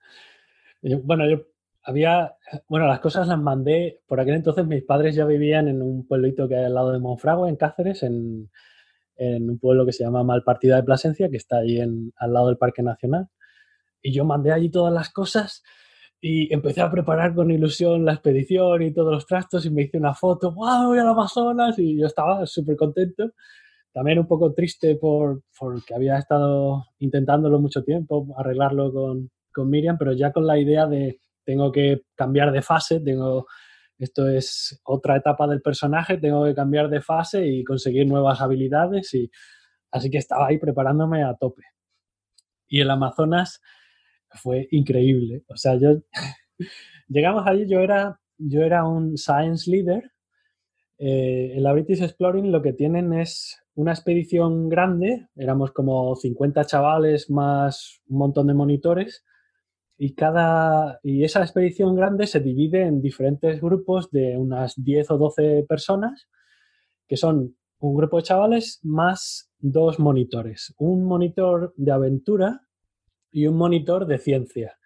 Bueno, 1.05 1.28
yo 1.28 1.42
había, 1.83 2.36
bueno, 2.68 2.86
las 2.86 3.00
cosas 3.00 3.28
las 3.28 3.39
mandé, 3.39 4.00
por 4.07 4.20
aquel 4.20 4.34
entonces 4.34 4.67
mis 4.67 4.83
padres 4.83 5.15
ya 5.15 5.25
vivían 5.25 5.68
en 5.68 5.83
un 5.83 6.07
pueblito 6.07 6.49
que 6.49 6.57
hay 6.57 6.65
al 6.65 6.75
lado 6.75 6.92
de 6.92 6.99
Monfragüe, 6.99 7.49
en 7.49 7.57
Cáceres, 7.57 8.02
en, 8.02 8.50
un 9.18 9.58
pueblo 9.58 9.84
que 9.84 9.92
se 9.92 10.05
llama 10.05 10.23
Malpartida 10.23 10.76
de 10.76 10.84
Plasencia, 10.84 11.28
que 11.28 11.36
está 11.39 11.58
ahí 11.58 11.81
en, 11.81 12.12
al 12.17 12.33
lado 12.33 12.49
del 12.49 12.57
Parque 12.57 12.83
Nacional. 12.83 13.28
Y 14.00 14.12
yo 14.12 14.25
mandé 14.25 14.52
allí 14.52 14.70
todas 14.70 14.92
las 14.92 15.10
cosas 15.10 15.65
y 16.21 16.53
empecé 16.53 16.81
a 16.81 16.91
preparar 16.91 17.35
con 17.35 17.51
ilusión 17.51 18.05
la 18.05 18.15
expedición 18.15 18.83
y 18.83 18.93
todos 18.93 19.13
los 19.13 19.27
trastos 19.27 19.65
y 19.67 19.71
me 19.71 19.83
hice 19.83 19.99
una 19.99 20.15
foto, 20.15 20.53
¡wow! 20.53 20.89
Voy 20.89 20.99
al 20.99 21.09
Amazonas 21.09 21.79
y 21.79 21.99
yo 21.99 22.07
estaba 22.07 22.45
súper 22.47 22.77
contento. 22.77 23.33
También 23.93 24.19
un 24.19 24.27
poco 24.27 24.53
triste 24.53 24.97
por, 24.97 25.43
porque 25.59 25.95
había 25.95 26.19
estado 26.19 26.87
intentándolo 26.99 27.61
mucho 27.61 27.85
tiempo, 27.85 28.27
arreglarlo 28.37 28.93
con, 28.93 29.31
con 29.53 29.71
Miriam, 29.71 29.97
pero 29.99 30.13
ya 30.13 30.33
con 30.33 30.47
la 30.47 30.59
idea 30.59 30.87
de 30.87 31.19
tengo 31.45 31.73
que 31.73 32.03
cambiar 32.15 32.53
de 32.53 32.63
fase, 32.63 33.01
tengo, 33.01 33.47
esto 33.97 34.29
es 34.29 34.81
otra 34.85 35.17
etapa 35.17 35.47
del 35.47 35.63
personaje, 35.63 36.19
tengo 36.19 36.45
que 36.45 36.55
cambiar 36.55 36.91
de 36.91 37.01
fase 37.01 37.47
y 37.47 37.65
conseguir 37.65 38.07
nuevas 38.07 38.41
habilidades 38.41 39.15
y 39.15 39.31
así 39.91 40.11
que 40.11 40.19
estaba 40.19 40.49
ahí 40.49 40.59
preparándome 40.59 41.23
a 41.25 41.35
tope. 41.35 41.63
Y 42.69 42.81
el 42.81 42.91
Amazonas 42.91 43.63
fue 44.34 44.68
increíble, 44.70 45.44
o 45.48 45.57
sea, 45.57 45.76
yo 45.76 46.00
llegamos 47.08 47.47
allí, 47.47 47.66
yo 47.68 47.81
era, 47.81 48.20
yo 48.39 48.62
era 48.62 48.84
un 48.84 49.16
science 49.16 49.70
leader. 49.70 50.10
Eh, 50.98 51.52
en 51.55 51.62
la 51.62 51.73
British 51.73 52.02
Exploring 52.02 52.50
lo 52.50 52.60
que 52.60 52.73
tienen 52.73 53.12
es 53.12 53.57
una 53.74 53.92
expedición 53.92 54.68
grande, 54.68 55.28
éramos 55.36 55.70
como 55.70 56.16
50 56.16 56.65
chavales 56.65 57.31
más 57.31 58.02
un 58.08 58.18
montón 58.18 58.48
de 58.48 58.55
monitores, 58.55 59.24
y, 59.97 60.15
cada, 60.15 61.00
y 61.02 61.24
esa 61.24 61.42
expedición 61.42 61.94
grande 61.97 62.26
se 62.26 62.40
divide 62.40 62.82
en 62.82 63.00
diferentes 63.00 63.60
grupos 63.60 64.10
de 64.10 64.36
unas 64.36 64.74
10 64.76 65.10
o 65.10 65.18
12 65.18 65.66
personas, 65.68 66.28
que 67.08 67.16
son 67.16 67.57
un 67.81 67.97
grupo 67.97 68.18
de 68.18 68.23
chavales 68.24 68.81
más 68.82 69.50
dos 69.58 69.98
monitores, 69.98 70.74
un 70.78 71.05
monitor 71.05 71.74
de 71.76 71.92
aventura 71.92 72.68
y 73.31 73.47
un 73.47 73.57
monitor 73.57 74.07
de 74.07 74.18
ciencia. 74.18 74.78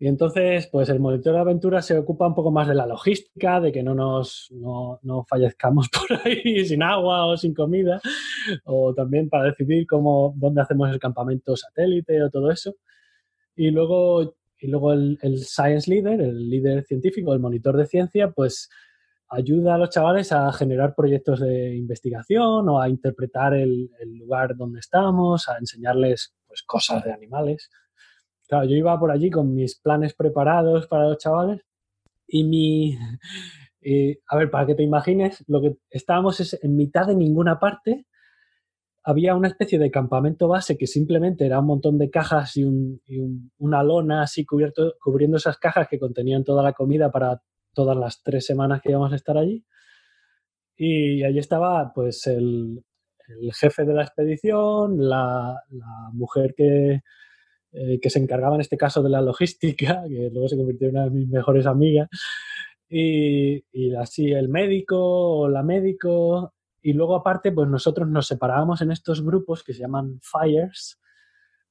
Y 0.00 0.06
entonces, 0.06 0.68
pues 0.70 0.88
el 0.90 1.00
monitor 1.00 1.34
de 1.34 1.40
aventura 1.40 1.82
se 1.82 1.98
ocupa 1.98 2.28
un 2.28 2.34
poco 2.34 2.52
más 2.52 2.68
de 2.68 2.74
la 2.74 2.86
logística, 2.86 3.60
de 3.60 3.72
que 3.72 3.82
no 3.82 3.94
nos 3.94 4.48
no, 4.52 5.00
no 5.02 5.24
fallezcamos 5.24 5.88
por 6.08 6.18
ahí 6.24 6.64
sin 6.64 6.82
agua 6.82 7.26
o 7.26 7.36
sin 7.36 7.52
comida, 7.54 8.00
o 8.64 8.94
también 8.94 9.28
para 9.28 9.44
decidir 9.44 9.86
cómo, 9.86 10.34
dónde 10.36 10.62
hacemos 10.62 10.90
el 10.90 11.00
campamento 11.00 11.56
satélite 11.56 12.22
o 12.22 12.30
todo 12.30 12.50
eso. 12.50 12.74
Y 13.56 13.70
luego 13.72 14.38
y 14.60 14.68
luego 14.68 14.92
el, 14.92 15.18
Science 15.38 15.88
Leader, 15.88 16.20
el 16.20 16.50
líder 16.50 16.84
científico, 16.84 17.32
el 17.32 17.40
monitor 17.40 17.76
de 17.76 17.86
ciencia, 17.86 18.30
pues 18.30 18.68
ayuda 19.28 19.74
a 19.74 19.78
los 19.78 19.90
chavales 19.90 20.32
a 20.32 20.50
generar 20.52 20.94
proyectos 20.94 21.40
de 21.40 21.76
investigación 21.76 22.68
o 22.68 22.80
a 22.80 22.88
interpretar 22.88 23.54
el, 23.54 23.90
lugar 24.18 24.56
donde 24.56 24.80
estamos, 24.80 25.48
a 25.48 25.58
enseñarles 25.58 26.34
pues, 26.48 26.62
cosas 26.62 27.04
de 27.04 27.12
animales. 27.12 27.70
Claro, 28.48 28.64
yo 28.66 28.76
iba 28.76 28.98
por 28.98 29.10
allí 29.10 29.30
con 29.30 29.54
mis 29.54 29.78
planes 29.78 30.14
preparados 30.14 30.86
para 30.86 31.08
los 31.08 31.18
chavales 31.18 31.62
y 32.26 32.44
mi... 32.44 32.98
a 34.28 34.36
ver, 34.36 34.50
para 34.50 34.66
que 34.66 34.74
te 34.74 34.82
imagines, 34.82 35.44
lo 35.46 35.60
que 35.62 35.76
estábamos 35.90 36.40
es 36.40 36.58
en 36.62 36.76
mitad 36.76 37.06
de 37.06 37.14
ninguna 37.14 37.58
parte 37.58 38.06
había 39.08 39.34
una 39.34 39.48
especie 39.48 39.78
de 39.78 39.90
campamento 39.90 40.48
base 40.48 40.76
que 40.76 40.86
simplemente 40.86 41.46
era 41.46 41.60
un 41.60 41.66
montón 41.66 41.96
de 41.96 42.10
cajas 42.10 42.58
y, 42.58 42.64
una 43.56 43.82
lona 43.82 44.20
así 44.22 44.44
cubierto, 44.44 44.96
cubriendo 45.02 45.38
esas 45.38 45.56
cajas 45.56 45.88
que 45.88 45.98
contenían 45.98 46.44
toda 46.44 46.62
la 46.62 46.74
comida 46.74 47.10
para 47.10 47.42
todas 47.72 47.96
las 47.96 48.22
tres 48.22 48.44
semanas 48.44 48.82
que 48.82 48.90
íbamos 48.90 49.10
a 49.10 49.16
estar 49.16 49.38
allí. 49.38 49.64
Y 50.76 51.22
allí 51.22 51.38
estaba 51.38 51.90
pues 51.94 52.26
el, 52.26 52.84
jefe 53.52 53.84
de 53.84 53.94
la 53.94 54.02
expedición, 54.02 55.08
la, 55.08 55.62
mujer 56.12 56.54
que, 56.56 57.02
eh, 57.72 58.00
que 58.00 58.10
se 58.10 58.18
encargaba 58.18 58.54
en 58.54 58.60
este 58.60 58.76
caso 58.76 59.02
de 59.02 59.10
la 59.10 59.20
logística, 59.20 60.02
que 60.08 60.30
luego 60.32 60.48
se 60.48 60.56
convirtió 60.56 60.88
en 60.88 60.96
una 60.96 61.04
de 61.04 61.10
mis 61.10 61.28
mejores 61.28 61.66
amigas, 61.66 62.08
y, 62.88 63.64
y 63.72 63.94
así 63.94 64.32
el 64.32 64.48
médico 64.48 64.98
o 64.98 65.48
la 65.48 65.62
médico, 65.62 66.54
y 66.82 66.92
luego 66.92 67.16
aparte, 67.16 67.52
pues 67.52 67.68
nosotros 67.68 68.08
nos 68.08 68.26
separábamos 68.26 68.80
en 68.80 68.92
estos 68.92 69.22
grupos 69.24 69.62
que 69.62 69.74
se 69.74 69.80
llaman 69.80 70.20
FIRES, 70.22 70.98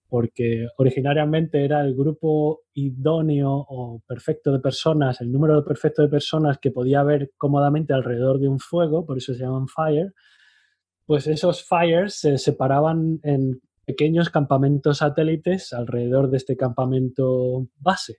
porque 0.09 0.67
originariamente 0.77 1.63
era 1.63 1.81
el 1.81 1.95
grupo 1.95 2.61
idóneo 2.73 3.51
o 3.51 4.01
perfecto 4.07 4.51
de 4.51 4.59
personas, 4.59 5.19
el 5.21 5.31
número 5.31 5.63
perfecto 5.65 6.01
de 6.01 6.07
personas 6.07 6.59
que 6.59 6.71
podía 6.71 7.01
haber 7.01 7.31
cómodamente 7.37 7.93
alrededor 7.93 8.39
de 8.39 8.47
un 8.47 8.59
fuego, 8.59 9.05
por 9.05 9.17
eso 9.17 9.33
se 9.33 9.41
llaman 9.41 9.67
FIRE, 9.67 10.11
pues 11.07 11.25
esos 11.25 11.65
FIRES 11.67 12.19
se 12.19 12.37
separaban 12.37 13.19
en 13.23 13.61
pequeños 13.85 14.29
campamentos 14.29 14.97
satélites 14.97 15.73
alrededor 15.73 16.29
de 16.29 16.37
este 16.37 16.57
campamento 16.57 17.67
base. 17.79 18.17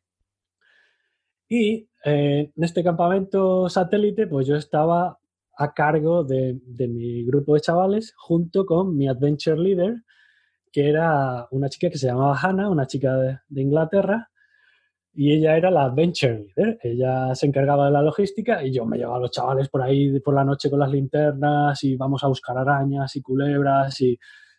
Y 1.48 1.88
eh, 2.04 2.52
en 2.56 2.64
este 2.64 2.82
campamento 2.82 3.68
satélite, 3.68 4.26
pues 4.26 4.46
yo 4.46 4.56
estaba 4.56 5.18
a 5.56 5.74
cargo 5.74 6.24
de, 6.24 6.58
mi 6.88 7.24
grupo 7.24 7.54
de 7.54 7.60
chavales 7.60 8.14
junto 8.16 8.64
con 8.64 8.96
mi 8.96 9.08
adventure 9.08 9.58
leader, 9.58 9.96
que 10.72 10.88
era 10.88 11.46
una 11.50 11.68
chica 11.68 11.90
que 11.90 11.98
se 11.98 12.06
llamaba 12.06 12.38
Hannah, 12.40 12.70
una 12.70 12.86
chica 12.86 13.16
de, 13.16 13.62
Inglaterra, 13.62 14.30
y 15.20 15.32
ella 15.32 15.56
era 15.56 15.68
la 15.72 15.86
adventure 15.86 16.46
leader. 16.54 16.78
Ella 16.80 17.34
se 17.34 17.46
encargaba 17.46 17.86
de 17.86 17.90
la 17.90 18.02
logística 18.02 18.62
y 18.64 18.72
yo 18.72 18.86
me 18.86 18.98
llevaba 18.98 19.16
a 19.16 19.20
los 19.22 19.32
chavales 19.32 19.68
por 19.68 19.82
ahí 19.82 20.20
por 20.20 20.32
la 20.32 20.44
noche 20.44 20.70
con 20.70 20.78
las 20.78 20.92
linternas 20.92 21.82
y 21.82 21.96
vamos 21.96 22.22
a 22.22 22.28
buscar 22.28 22.56
arañas 22.56 23.16
y 23.16 23.20
culebras 23.20 24.00
y, 24.00 24.16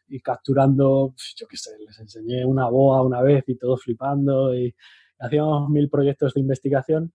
y 0.10 0.20
capturando, 0.20 1.14
yo 1.38 1.48
qué 1.48 1.56
sé, 1.56 1.78
les 1.80 1.98
enseñé 2.00 2.44
una 2.46 2.68
boa 2.68 3.02
una 3.04 3.22
vez 3.22 3.46
y 3.48 3.56
todos 3.56 3.82
flipando 3.84 4.54
y 4.54 4.76
hacíamos 5.20 5.70
mil 5.70 5.90
proyectos 5.90 6.34
de 6.34 6.42
investigación. 6.42 7.14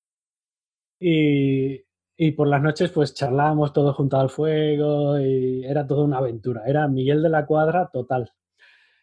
Y, 0.99 1.83
y 2.17 2.33
por 2.33 2.49
las 2.49 2.63
noches 2.63 2.93
pues 2.93 3.13
charlábamos 3.13 3.75
todos 3.75 3.95
junto 3.95 4.19
al 4.19 4.31
fuego 4.31 5.21
y 5.21 5.67
era 5.67 5.87
toda 5.87 6.05
una 6.05 6.17
aventura. 6.17 6.63
Era 6.67 6.89
Miguel 6.89 7.23
de 7.23 7.29
la 7.29 7.45
Cuadra 7.45 7.91
total. 7.93 8.33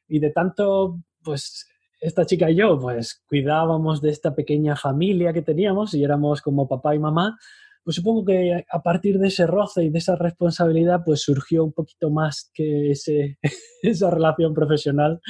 Y 0.07 0.17
de 0.17 0.31
tanto, 0.31 0.97
pues 1.23 1.70
esta 2.01 2.25
chica 2.25 2.49
y 2.49 2.55
yo, 2.55 2.79
pues 2.79 3.23
cuidábamos 3.27 4.01
de 4.01 4.09
esta 4.09 4.35
pequeña 4.35 4.75
familia 4.75 5.31
que 5.31 5.43
teníamos 5.43 5.93
y 5.93 6.03
éramos 6.03 6.41
como 6.41 6.67
papá 6.67 6.95
y 6.95 6.99
mamá, 6.99 7.37
pues 7.83 7.95
supongo 7.95 8.25
que 8.25 8.65
a 8.69 8.81
partir 8.81 9.17
de 9.19 9.27
ese 9.27 9.47
roce 9.47 9.83
y 9.83 9.89
de 9.89 9.99
esa 9.99 10.15
responsabilidad, 10.15 11.01
pues 11.05 11.21
surgió 11.21 11.63
un 11.63 11.73
poquito 11.73 12.09
más 12.09 12.51
que 12.53 12.91
esa 13.83 14.11
relación 14.11 14.53
profesional 14.53 15.21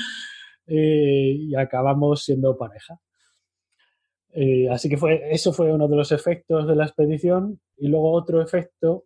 eh, 0.68 1.36
y 1.38 1.56
acabamos 1.56 2.24
siendo 2.24 2.58
pareja. 2.58 3.00
Eh, 4.34 4.70
así 4.70 4.88
que 4.90 4.98
fue, 4.98 5.22
eso 5.32 5.52
fue 5.52 5.72
uno 5.74 5.90
de 5.90 5.98
los 5.98 6.12
efectos 6.12 6.68
de 6.68 6.76
la 6.76 6.86
expedición. 6.86 7.60
Y 7.78 7.90
luego 7.90 8.12
otro 8.14 8.42
efecto 8.42 9.06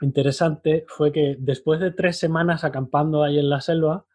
interesante 0.00 0.84
fue 0.88 1.12
que 1.12 1.36
después 1.38 1.80
de 1.80 1.92
tres 1.92 2.18
semanas 2.18 2.64
acampando 2.64 3.22
ahí 3.22 3.38
en 3.38 3.48
la 3.48 3.60
selva, 3.60 4.06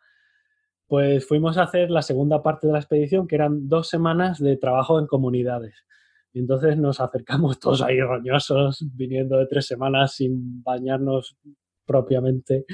pues 0.90 1.28
fuimos 1.28 1.58
a 1.60 1.64
hacer 1.64 1.92
la 1.92 2.02
segunda 2.02 2.42
parte 2.42 2.66
de 2.66 2.74
la 2.74 2.80
expedición, 2.80 3.28
que 3.28 3.36
eran 3.36 3.70
dos 3.70 3.88
semanas 3.88 4.40
de 4.40 4.58
trabajo 4.58 5.00
en 5.00 5.06
comunidades. 5.06 5.86
Y 6.34 6.40
entonces 6.40 6.78
nos 6.78 7.00
acercamos 7.00 7.60
todos 7.62 7.84
ahí 7.84 8.02
roñosos, 8.02 8.84
viniendo 8.96 9.38
de 9.38 9.46
tres 9.46 9.68
semanas 9.68 10.16
sin 10.16 10.64
bañarnos 10.64 11.38
propiamente. 11.86 12.66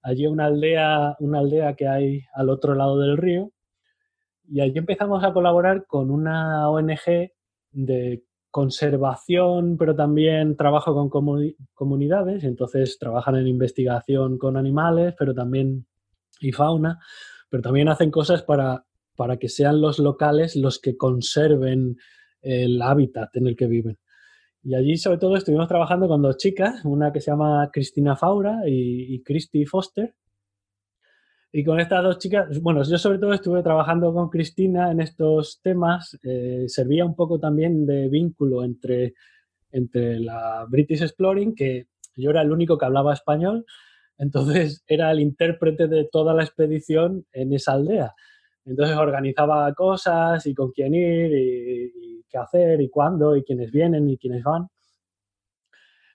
Allí 0.00 0.28
una 0.28 0.46
aldea, 0.46 1.16
una 1.18 1.40
aldea 1.40 1.74
que 1.74 1.88
hay 1.88 2.22
al 2.34 2.50
otro 2.50 2.76
lado 2.76 3.00
del 3.00 3.16
río. 3.16 3.50
Y 4.48 4.60
allí 4.60 4.78
empezamos 4.78 5.24
a 5.24 5.32
colaborar 5.32 5.86
con 5.86 6.12
una 6.12 6.70
ONG 6.70 7.32
de 7.72 8.22
conservación, 8.52 9.76
pero 9.76 9.96
también 9.96 10.56
trabajo 10.56 10.94
con 10.94 11.10
comunidades. 11.74 12.44
Entonces 12.44 12.96
trabajan 12.96 13.34
en 13.34 13.48
investigación 13.48 14.38
con 14.38 14.56
animales, 14.56 15.16
pero 15.18 15.34
también 15.34 15.84
y 16.40 16.52
fauna, 16.52 17.00
pero 17.48 17.62
también 17.62 17.88
hacen 17.88 18.10
cosas 18.10 18.42
para, 18.42 18.84
para 19.16 19.38
que 19.38 19.48
sean 19.48 19.80
los 19.80 19.98
locales 19.98 20.56
los 20.56 20.78
que 20.78 20.96
conserven 20.96 21.96
el 22.42 22.80
hábitat 22.82 23.34
en 23.36 23.46
el 23.46 23.56
que 23.56 23.66
viven. 23.66 23.98
Y 24.62 24.74
allí, 24.74 24.96
sobre 24.96 25.18
todo, 25.18 25.36
estuvimos 25.36 25.68
trabajando 25.68 26.08
con 26.08 26.22
dos 26.22 26.38
chicas, 26.38 26.84
una 26.84 27.12
que 27.12 27.20
se 27.20 27.30
llama 27.30 27.70
Cristina 27.72 28.16
Faura 28.16 28.62
y, 28.66 29.14
y 29.14 29.22
Christy 29.22 29.64
Foster. 29.64 30.14
Y 31.52 31.64
con 31.64 31.80
estas 31.80 32.02
dos 32.02 32.18
chicas, 32.18 32.60
bueno, 32.60 32.82
yo 32.82 32.98
sobre 32.98 33.18
todo 33.18 33.32
estuve 33.32 33.62
trabajando 33.62 34.12
con 34.12 34.28
Cristina 34.28 34.90
en 34.90 35.00
estos 35.00 35.60
temas, 35.62 36.18
eh, 36.22 36.64
servía 36.66 37.04
un 37.04 37.14
poco 37.14 37.38
también 37.38 37.86
de 37.86 38.08
vínculo 38.08 38.64
entre, 38.64 39.14
entre 39.70 40.20
la 40.20 40.66
British 40.68 41.02
Exploring, 41.02 41.54
que 41.54 41.86
yo 42.16 42.30
era 42.30 42.42
el 42.42 42.52
único 42.52 42.76
que 42.76 42.86
hablaba 42.86 43.14
español, 43.14 43.64
entonces 44.18 44.82
era 44.86 45.10
el 45.10 45.20
intérprete 45.20 45.88
de 45.88 46.08
toda 46.10 46.34
la 46.34 46.44
expedición 46.44 47.26
en 47.32 47.52
esa 47.52 47.72
aldea. 47.72 48.14
Entonces 48.64 48.96
organizaba 48.96 49.72
cosas 49.74 50.44
y 50.46 50.54
con 50.54 50.72
quién 50.72 50.94
ir 50.94 51.32
y, 51.32 52.24
qué 52.28 52.38
hacer 52.38 52.80
y 52.80 52.90
cuándo 52.90 53.36
y 53.36 53.44
quiénes 53.44 53.70
vienen 53.70 54.10
y 54.10 54.18
quiénes 54.18 54.42
van. 54.42 54.66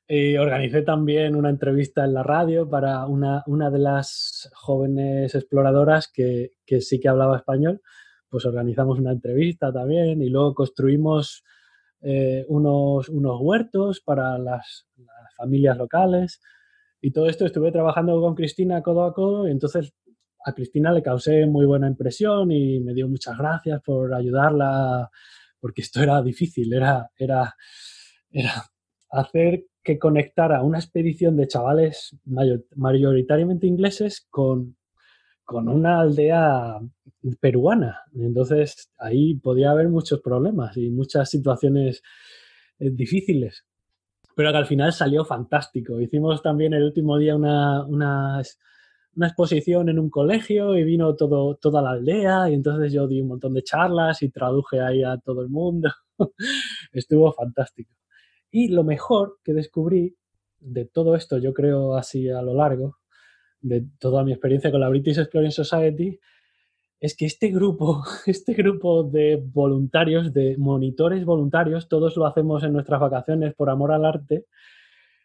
Y 0.07 0.35
organicé 0.35 0.81
también 0.81 1.37
una 1.37 1.49
entrevista 1.49 2.03
en 2.03 2.13
la 2.13 2.23
radio 2.23 2.69
para 2.69 3.05
una, 3.05 3.43
una 3.47 3.69
de 3.69 3.79
las 3.79 4.49
jóvenes 4.53 5.33
exploradoras 5.33 6.11
que, 6.11 6.51
que, 6.65 6.81
sí 6.81 6.99
que 6.99 7.07
hablaba 7.07 7.37
español. 7.37 7.81
Pues 8.27 8.45
organizamos 8.45 8.99
una 8.99 9.13
entrevista 9.13 9.71
también 9.71 10.21
y 10.21 10.29
luego 10.29 10.53
construimos 10.53 11.45
eh, 12.01 12.45
unos, 12.47 13.09
unos 13.09 13.39
huertos 13.39 14.01
para 14.01 14.37
las, 14.39 14.87
las 14.97 15.35
familias 15.37 15.77
locales. 15.77 16.41
Y 17.01 17.11
todo 17.11 17.27
esto 17.27 17.45
estuve 17.45 17.71
trabajando 17.71 18.19
con 18.21 18.35
Cristina 18.35 18.81
codo 18.81 19.03
a 19.03 19.13
codo 19.13 19.47
y 19.47 19.51
entonces 19.51 19.93
a 20.45 20.53
Cristina 20.53 20.91
le 20.91 21.03
causé 21.03 21.45
muy 21.45 21.65
buena 21.65 21.87
impresión 21.87 22.51
y 22.51 22.79
me 22.79 22.93
dio 22.93 23.07
muchas 23.07 23.37
gracias 23.37 23.81
por 23.83 24.13
ayudarla, 24.13 25.09
porque 25.59 25.81
esto 25.81 26.01
era 26.01 26.21
difícil, 26.21 26.73
era, 26.73 27.11
era, 27.17 27.55
era 28.29 28.65
hacer 29.09 29.65
que 29.83 29.97
conectara 29.97 30.63
una 30.63 30.79
expedición 30.79 31.35
de 31.37 31.47
chavales 31.47 32.15
mayoritariamente 32.75 33.67
ingleses 33.67 34.27
con, 34.29 34.77
con 35.43 35.67
una 35.67 36.01
aldea 36.01 36.79
peruana. 37.39 38.01
Entonces 38.13 38.91
ahí 38.97 39.35
podía 39.35 39.71
haber 39.71 39.89
muchos 39.89 40.21
problemas 40.21 40.77
y 40.77 40.89
muchas 40.89 41.29
situaciones 41.29 42.03
eh, 42.79 42.89
difíciles. 42.91 43.65
Pero 44.35 44.51
que 44.51 44.57
al 44.57 44.65
final 44.65 44.93
salió 44.93 45.25
fantástico. 45.25 45.99
Hicimos 45.99 46.41
también 46.41 46.73
el 46.73 46.83
último 46.83 47.17
día 47.17 47.35
una, 47.35 47.83
una 47.85 48.41
una 49.15 49.27
exposición 49.27 49.89
en 49.89 49.99
un 49.99 50.09
colegio 50.09 50.77
y 50.77 50.83
vino 50.83 51.15
todo, 51.15 51.55
toda 51.55 51.81
la 51.81 51.91
aldea 51.91 52.49
y 52.49 52.53
entonces 52.53 52.93
yo 52.93 53.07
di 53.07 53.21
un 53.21 53.29
montón 53.29 53.53
de 53.53 53.63
charlas 53.63 54.21
y 54.21 54.29
traduje 54.29 54.79
ahí 54.79 55.03
a 55.03 55.17
todo 55.17 55.41
el 55.41 55.49
mundo. 55.49 55.91
Estuvo 56.93 57.31
fantástico. 57.33 57.91
Y 58.49 58.69
lo 58.69 58.83
mejor 58.83 59.39
que 59.43 59.53
descubrí 59.53 60.15
de 60.59 60.85
todo 60.85 61.15
esto, 61.15 61.37
yo 61.39 61.53
creo 61.53 61.95
así 61.95 62.29
a 62.29 62.41
lo 62.41 62.53
largo, 62.53 62.97
de 63.59 63.85
toda 63.99 64.23
mi 64.23 64.31
experiencia 64.31 64.71
con 64.71 64.81
la 64.81 64.89
British 64.89 65.19
Exploring 65.19 65.51
Society, 65.51 66.19
es 67.01 67.17
que 67.17 67.25
este 67.25 67.49
grupo, 67.49 68.03
este 68.27 68.53
grupo 68.53 69.03
de 69.03 69.43
voluntarios, 69.43 70.31
de 70.31 70.55
monitores 70.57 71.25
voluntarios, 71.25 71.89
todos 71.89 72.15
lo 72.15 72.27
hacemos 72.27 72.63
en 72.63 72.73
nuestras 72.73 73.01
vacaciones 73.01 73.55
por 73.55 73.69
amor 73.69 73.91
al 73.91 74.05
arte, 74.05 74.45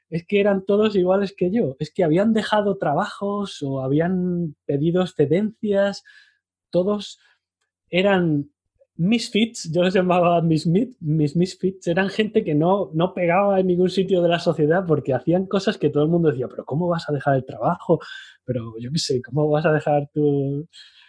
es 0.08 0.26
que 0.26 0.40
eran 0.40 0.64
todos 0.64 0.96
iguales 0.96 1.34
que 1.36 1.50
yo, 1.50 1.76
es 1.78 1.92
que 1.92 2.02
habían 2.02 2.32
dejado 2.32 2.78
trabajos 2.78 3.62
o 3.62 3.80
habían 3.80 4.56
pedido 4.64 5.02
excedencias, 5.02 6.02
todos 6.70 7.18
eran 7.90 8.50
misfits, 8.94 9.70
yo 9.70 9.82
los 9.82 9.92
llamaba 9.92 10.40
mis, 10.40 10.66
mis 10.66 11.36
misfits, 11.36 11.86
eran 11.88 12.08
gente 12.08 12.42
que 12.42 12.54
no, 12.54 12.90
no 12.94 13.12
pegaba 13.12 13.60
en 13.60 13.66
ningún 13.66 13.90
sitio 13.90 14.22
de 14.22 14.28
la 14.30 14.38
sociedad 14.38 14.86
porque 14.86 15.12
hacían 15.12 15.44
cosas 15.44 15.76
que 15.76 15.90
todo 15.90 16.04
el 16.04 16.08
mundo 16.08 16.30
decía, 16.30 16.48
pero 16.48 16.64
¿cómo 16.64 16.88
vas 16.88 17.10
a 17.10 17.12
dejar 17.12 17.34
el 17.36 17.44
trabajo? 17.44 17.98
Pero 18.44 18.78
yo 18.78 18.90
qué 18.92 18.98
sé, 18.98 19.20
¿cómo 19.20 19.50
vas 19.50 19.66
a 19.66 19.72
dejar 19.72 20.08
tu, 20.14 20.66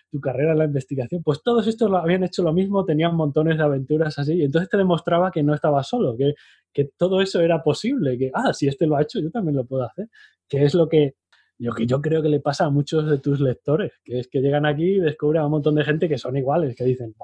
tu 0.10 0.20
carrera 0.20 0.54
en 0.54 0.60
la 0.60 0.66
investigación. 0.66 1.22
Pues 1.24 1.42
todos 1.44 1.68
estos 1.68 1.90
lo 1.90 1.98
habían 1.98 2.24
hecho 2.24 2.44
lo 2.44 2.54
mismo, 2.54 2.86
tenían 2.86 3.16
montones 3.16 3.58
de 3.58 3.64
aventuras 3.64 4.18
así, 4.20 4.34
y 4.34 4.44
entonces 4.44 4.70
te 4.70 4.78
demostraba 4.78 5.32
que 5.32 5.44
no 5.44 5.54
estaba 5.54 5.84
solo, 5.84 6.16
que, 6.18 6.34
que 6.74 6.90
todo 6.98 7.22
eso 7.22 7.42
era 7.42 7.64
posible, 7.64 8.18
que, 8.18 8.32
ah, 8.34 8.54
si 8.54 8.68
este 8.68 8.88
lo 8.88 8.96
ha 8.96 9.02
hecho, 9.02 9.20
yo 9.20 9.32
también 9.32 9.56
lo 9.56 9.66
puedo 9.66 9.84
hacer, 9.84 10.08
que 10.48 10.64
es 10.64 10.74
lo 10.74 10.88
que, 10.88 11.16
lo 11.60 11.74
que 11.74 11.86
yo 11.86 12.02
creo 12.02 12.22
que 12.22 12.30
le 12.30 12.40
pasa 12.40 12.66
a 12.66 12.70
muchos 12.70 13.10
de 13.10 13.20
tus 13.20 13.40
lectores, 13.40 13.94
que 14.04 14.20
es 14.20 14.28
que 14.28 14.40
llegan 14.40 14.66
aquí 14.66 14.96
y 14.98 15.00
descubren 15.00 15.42
a 15.42 15.46
un 15.46 15.52
montón 15.52 15.76
de 15.76 15.84
gente 15.84 16.08
que 16.08 16.18
son 16.18 16.38
iguales, 16.38 16.76
que 16.76 16.86
dicen, 16.86 17.16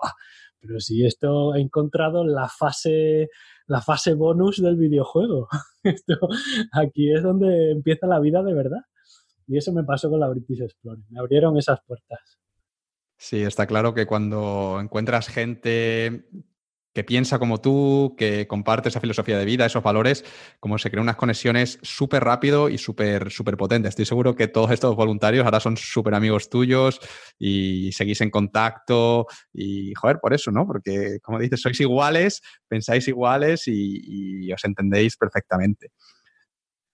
pero 0.60 0.80
si 0.80 1.06
esto 1.06 1.56
he 1.56 1.62
encontrado 1.62 2.26
la 2.26 2.48
fase, 2.48 3.30
la 3.68 3.82
fase 3.82 4.14
bonus 4.14 4.62
del 4.62 4.78
videojuego. 4.78 5.48
esto, 5.84 6.18
aquí 6.72 7.12
es 7.12 7.22
donde 7.22 7.72
empieza 7.72 8.08
la 8.08 8.20
vida 8.20 8.42
de 8.44 8.54
verdad. 8.54 8.82
Y 9.46 9.58
eso 9.58 9.74
me 9.74 9.84
pasó 9.84 10.10
con 10.10 10.22
la 10.22 10.30
British 10.30 10.62
Explorer. 10.62 11.04
Me 11.10 11.20
abrieron 11.20 11.58
esas 11.58 11.80
puertas. 11.86 12.40
Sí, 13.26 13.42
está 13.42 13.66
claro 13.68 13.94
que 13.94 14.06
cuando 14.06 14.80
encuentras 14.82 15.30
gente 15.30 16.26
que 16.94 17.06
piensa 17.06 17.40
como 17.40 17.62
tú, 17.62 18.16
que 18.18 18.48
comparte 18.48 18.90
esa 18.90 19.00
filosofía 19.00 19.38
de 19.38 19.46
vida, 19.46 19.66
esos 19.66 19.82
valores, 19.82 20.26
como 20.60 20.78
se 20.78 20.92
crean 20.92 21.04
unas 21.04 21.16
conexiones 21.16 21.80
súper 21.84 22.22
rápido 22.26 22.68
y 22.68 22.78
súper 22.78 23.32
súper 23.32 23.56
potentes. 23.56 23.92
Estoy 23.92 24.06
seguro 24.06 24.36
que 24.36 24.50
todos 24.50 24.72
estos 24.72 24.94
voluntarios 24.98 25.46
ahora 25.46 25.62
son 25.62 25.78
súper 25.78 26.16
amigos 26.16 26.50
tuyos 26.50 27.00
y 27.40 27.94
seguís 27.94 28.20
en 28.20 28.30
contacto 28.30 29.26
y, 29.54 29.94
joder, 29.94 30.20
por 30.22 30.34
eso, 30.34 30.52
¿no? 30.52 30.68
Porque, 30.68 31.20
como 31.24 31.40
dices, 31.40 31.62
sois 31.62 31.80
iguales, 31.80 32.42
pensáis 32.68 33.08
iguales 33.08 33.64
y 33.68 34.52
os 34.52 34.66
entendéis 34.66 35.16
perfectamente. 35.16 35.92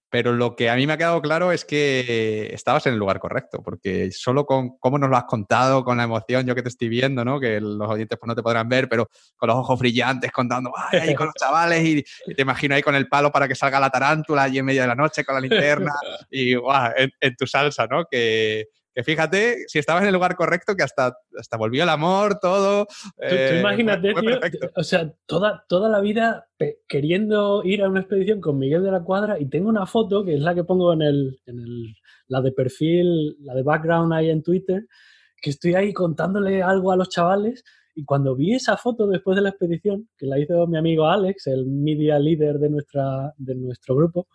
Pero 0.09 0.33
lo 0.33 0.55
que 0.55 0.69
a 0.69 0.75
mí 0.75 0.87
me 0.87 0.93
ha 0.93 0.97
quedado 0.97 1.21
claro 1.21 1.51
es 1.51 1.65
que 1.65 2.49
estabas 2.53 2.85
en 2.87 2.93
el 2.93 2.99
lugar 2.99 3.19
correcto, 3.19 3.61
porque 3.63 4.11
solo 4.11 4.45
con 4.45 4.77
cómo 4.79 4.97
nos 4.97 5.09
lo 5.09 5.17
has 5.17 5.25
contado, 5.25 5.83
con 5.83 5.97
la 5.97 6.03
emoción, 6.03 6.45
yo 6.47 6.55
que 6.55 6.63
te 6.63 6.69
estoy 6.69 6.89
viendo, 6.89 7.23
¿no? 7.23 7.39
Que 7.39 7.61
los 7.61 7.87
oyentes 7.87 8.17
pues 8.19 8.27
no 8.27 8.35
te 8.35 8.41
podrán 8.41 8.67
ver, 8.67 8.89
pero 8.89 9.07
con 9.37 9.47
los 9.47 9.57
ojos 9.57 9.79
brillantes 9.79 10.31
contando, 10.31 10.71
¡ay! 10.75 10.99
Ahí 10.99 11.15
con 11.15 11.27
los 11.27 11.35
chavales 11.35 11.85
y, 11.85 12.33
te 12.33 12.41
imagino 12.41 12.75
ahí 12.75 12.81
con 12.81 12.95
el 12.95 13.07
palo 13.07 13.31
para 13.31 13.47
que 13.47 13.55
salga 13.55 13.79
la 13.79 13.89
tarántula 13.89 14.43
allí 14.43 14.57
en 14.57 14.65
medio 14.65 14.81
de 14.81 14.87
la 14.87 14.95
noche 14.95 15.23
con 15.23 15.35
la 15.35 15.41
linterna 15.41 15.93
y, 16.31 16.55
¡guau! 16.55 16.91
En, 16.97 17.11
en 17.19 17.35
tu 17.35 17.45
salsa, 17.45 17.85
¿no? 17.85 18.05
Que, 18.05 18.67
que 18.99 19.03
fíjate, 19.05 19.63
si 19.67 19.79
estabas 19.79 20.01
en 20.01 20.09
el 20.09 20.13
lugar 20.13 20.35
correcto, 20.35 20.75
que 20.75 20.83
hasta, 20.83 21.15
hasta 21.37 21.55
volvió 21.55 21.83
el 21.83 21.89
amor, 21.89 22.37
todo. 22.41 22.85
Eh, 23.17 23.57
imagínate, 23.61 24.13
tío, 24.13 24.39
o 24.75 24.83
sea, 24.83 25.09
toda, 25.25 25.63
toda 25.69 25.87
la 25.87 26.01
vida 26.01 26.49
queriendo 26.85 27.63
ir 27.63 27.81
a 27.81 27.87
una 27.87 28.01
expedición 28.01 28.41
con 28.41 28.59
Miguel 28.59 28.83
de 28.83 28.91
la 28.91 29.01
Cuadra 29.01 29.39
y 29.39 29.45
tengo 29.45 29.69
una 29.69 29.85
foto, 29.85 30.25
que 30.25 30.33
es 30.33 30.41
la 30.41 30.53
que 30.53 30.65
pongo 30.65 30.91
en, 30.91 31.01
el, 31.01 31.39
en 31.45 31.59
el, 31.59 31.95
la 32.27 32.41
de 32.41 32.51
perfil, 32.51 33.37
la 33.39 33.53
de 33.53 33.63
background 33.63 34.11
ahí 34.11 34.29
en 34.29 34.43
Twitter, 34.43 34.85
que 35.41 35.51
estoy 35.51 35.75
ahí 35.75 35.93
contándole 35.93 36.61
algo 36.61 36.91
a 36.91 36.97
los 36.97 37.07
chavales 37.07 37.63
y 37.95 38.03
cuando 38.03 38.35
vi 38.35 38.53
esa 38.53 38.75
foto 38.75 39.07
después 39.07 39.37
de 39.37 39.43
la 39.43 39.49
expedición, 39.51 40.09
que 40.17 40.25
la 40.25 40.37
hizo 40.37 40.67
mi 40.67 40.77
amigo 40.77 41.05
Alex, 41.05 41.47
el 41.47 41.65
media 41.67 42.19
leader 42.19 42.59
de, 42.59 42.69
nuestra, 42.69 43.33
de 43.37 43.55
nuestro 43.55 43.95
grupo, 43.95 44.27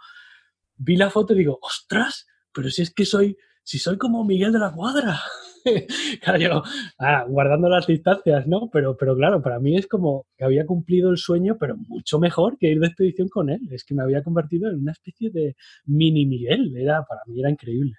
vi 0.76 0.96
la 0.96 1.10
foto 1.10 1.34
y 1.34 1.38
digo, 1.40 1.58
ostras, 1.60 2.26
pero 2.50 2.70
si 2.70 2.80
es 2.80 2.94
que 2.94 3.04
soy 3.04 3.36
si 3.64 3.78
soy 3.78 3.98
como 3.98 4.24
Miguel 4.24 4.52
de 4.52 4.58
la 4.60 4.72
Cuadra. 4.72 5.20
claro, 6.22 6.62
ah, 6.98 7.24
guardando 7.26 7.68
las 7.68 7.86
distancias, 7.86 8.46
¿no? 8.46 8.68
Pero, 8.70 8.96
pero 8.96 9.16
claro, 9.16 9.42
para 9.42 9.58
mí 9.58 9.76
es 9.76 9.86
como 9.86 10.26
que 10.36 10.44
había 10.44 10.66
cumplido 10.66 11.10
el 11.10 11.16
sueño, 11.16 11.56
pero 11.58 11.76
mucho 11.76 12.18
mejor 12.18 12.58
que 12.58 12.68
ir 12.68 12.78
de 12.78 12.86
expedición 12.86 13.28
con 13.28 13.50
él. 13.50 13.60
Es 13.70 13.84
que 13.84 13.94
me 13.94 14.02
había 14.02 14.22
convertido 14.22 14.70
en 14.70 14.80
una 14.80 14.92
especie 14.92 15.30
de 15.30 15.56
mini 15.86 16.26
Miguel. 16.26 16.76
Era, 16.76 17.04
para 17.04 17.22
mí 17.26 17.40
era 17.40 17.50
increíble. 17.50 17.94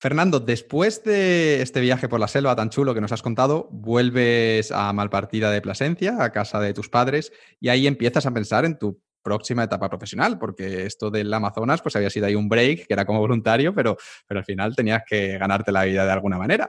Fernando, 0.00 0.40
después 0.40 1.04
de 1.04 1.62
este 1.62 1.80
viaje 1.80 2.08
por 2.08 2.18
la 2.18 2.26
selva 2.26 2.56
tan 2.56 2.70
chulo 2.70 2.92
que 2.92 3.00
nos 3.00 3.12
has 3.12 3.22
contado, 3.22 3.68
vuelves 3.70 4.72
a 4.72 4.92
Malpartida 4.92 5.52
de 5.52 5.60
Plasencia, 5.62 6.24
a 6.24 6.32
casa 6.32 6.58
de 6.58 6.74
tus 6.74 6.88
padres, 6.88 7.32
y 7.60 7.68
ahí 7.68 7.86
empiezas 7.86 8.26
a 8.26 8.34
pensar 8.34 8.64
en 8.64 8.78
tu 8.78 9.00
próxima 9.22 9.64
etapa 9.64 9.88
profesional, 9.88 10.38
porque 10.38 10.86
esto 10.86 11.10
del 11.10 11.32
Amazonas, 11.32 11.80
pues 11.80 11.96
había 11.96 12.10
sido 12.10 12.26
ahí 12.26 12.34
un 12.34 12.48
break, 12.48 12.86
que 12.86 12.92
era 12.92 13.04
como 13.04 13.20
voluntario, 13.20 13.74
pero, 13.74 13.96
pero 14.26 14.40
al 14.40 14.44
final 14.44 14.74
tenías 14.74 15.02
que 15.06 15.38
ganarte 15.38 15.72
la 15.72 15.84
vida 15.84 16.04
de 16.04 16.12
alguna 16.12 16.38
manera. 16.38 16.68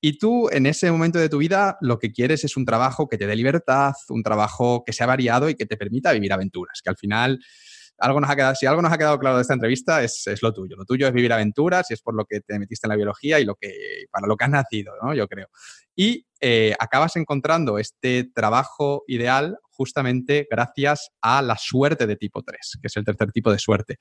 Y 0.00 0.18
tú 0.18 0.48
en 0.50 0.64
ese 0.64 0.90
momento 0.90 1.18
de 1.18 1.28
tu 1.28 1.38
vida 1.38 1.76
lo 1.82 1.98
que 1.98 2.10
quieres 2.10 2.42
es 2.44 2.56
un 2.56 2.64
trabajo 2.64 3.06
que 3.06 3.18
te 3.18 3.26
dé 3.26 3.36
libertad, 3.36 3.92
un 4.08 4.22
trabajo 4.22 4.82
que 4.84 4.94
sea 4.94 5.06
variado 5.06 5.50
y 5.50 5.54
que 5.54 5.66
te 5.66 5.76
permita 5.76 6.12
vivir 6.12 6.32
aventuras, 6.32 6.80
que 6.82 6.88
al 6.88 6.96
final 6.96 7.38
algo 7.98 8.18
nos 8.18 8.30
ha 8.30 8.36
quedado, 8.36 8.54
si 8.54 8.64
algo 8.64 8.80
nos 8.80 8.92
ha 8.92 8.96
quedado 8.96 9.18
claro 9.18 9.36
de 9.36 9.42
esta 9.42 9.52
entrevista 9.52 10.02
es, 10.02 10.26
es, 10.26 10.42
lo 10.42 10.54
tuyo. 10.54 10.74
Lo 10.76 10.86
tuyo 10.86 11.06
es 11.06 11.12
vivir 11.12 11.32
aventuras 11.34 11.90
y 11.90 11.94
es 11.94 12.00
por 12.00 12.14
lo 12.14 12.24
que 12.24 12.40
te 12.40 12.58
metiste 12.58 12.86
en 12.86 12.90
la 12.90 12.96
biología 12.96 13.38
y 13.40 13.44
lo 13.44 13.56
que, 13.56 14.06
para 14.10 14.26
lo 14.26 14.36
que 14.36 14.44
has 14.44 14.50
nacido, 14.50 14.94
¿no? 15.02 15.14
Yo 15.14 15.28
creo. 15.28 15.48
Y 15.94 16.26
eh, 16.40 16.74
acabas 16.78 17.16
encontrando 17.16 17.78
este 17.78 18.24
trabajo 18.24 19.04
ideal 19.06 19.58
justamente 19.80 20.46
gracias 20.50 21.08
a 21.22 21.40
la 21.40 21.56
suerte 21.56 22.06
de 22.06 22.16
tipo 22.16 22.42
3, 22.42 22.80
que 22.82 22.86
es 22.86 22.96
el 22.98 23.04
tercer 23.06 23.32
tipo 23.32 23.50
de 23.50 23.58
suerte. 23.58 23.96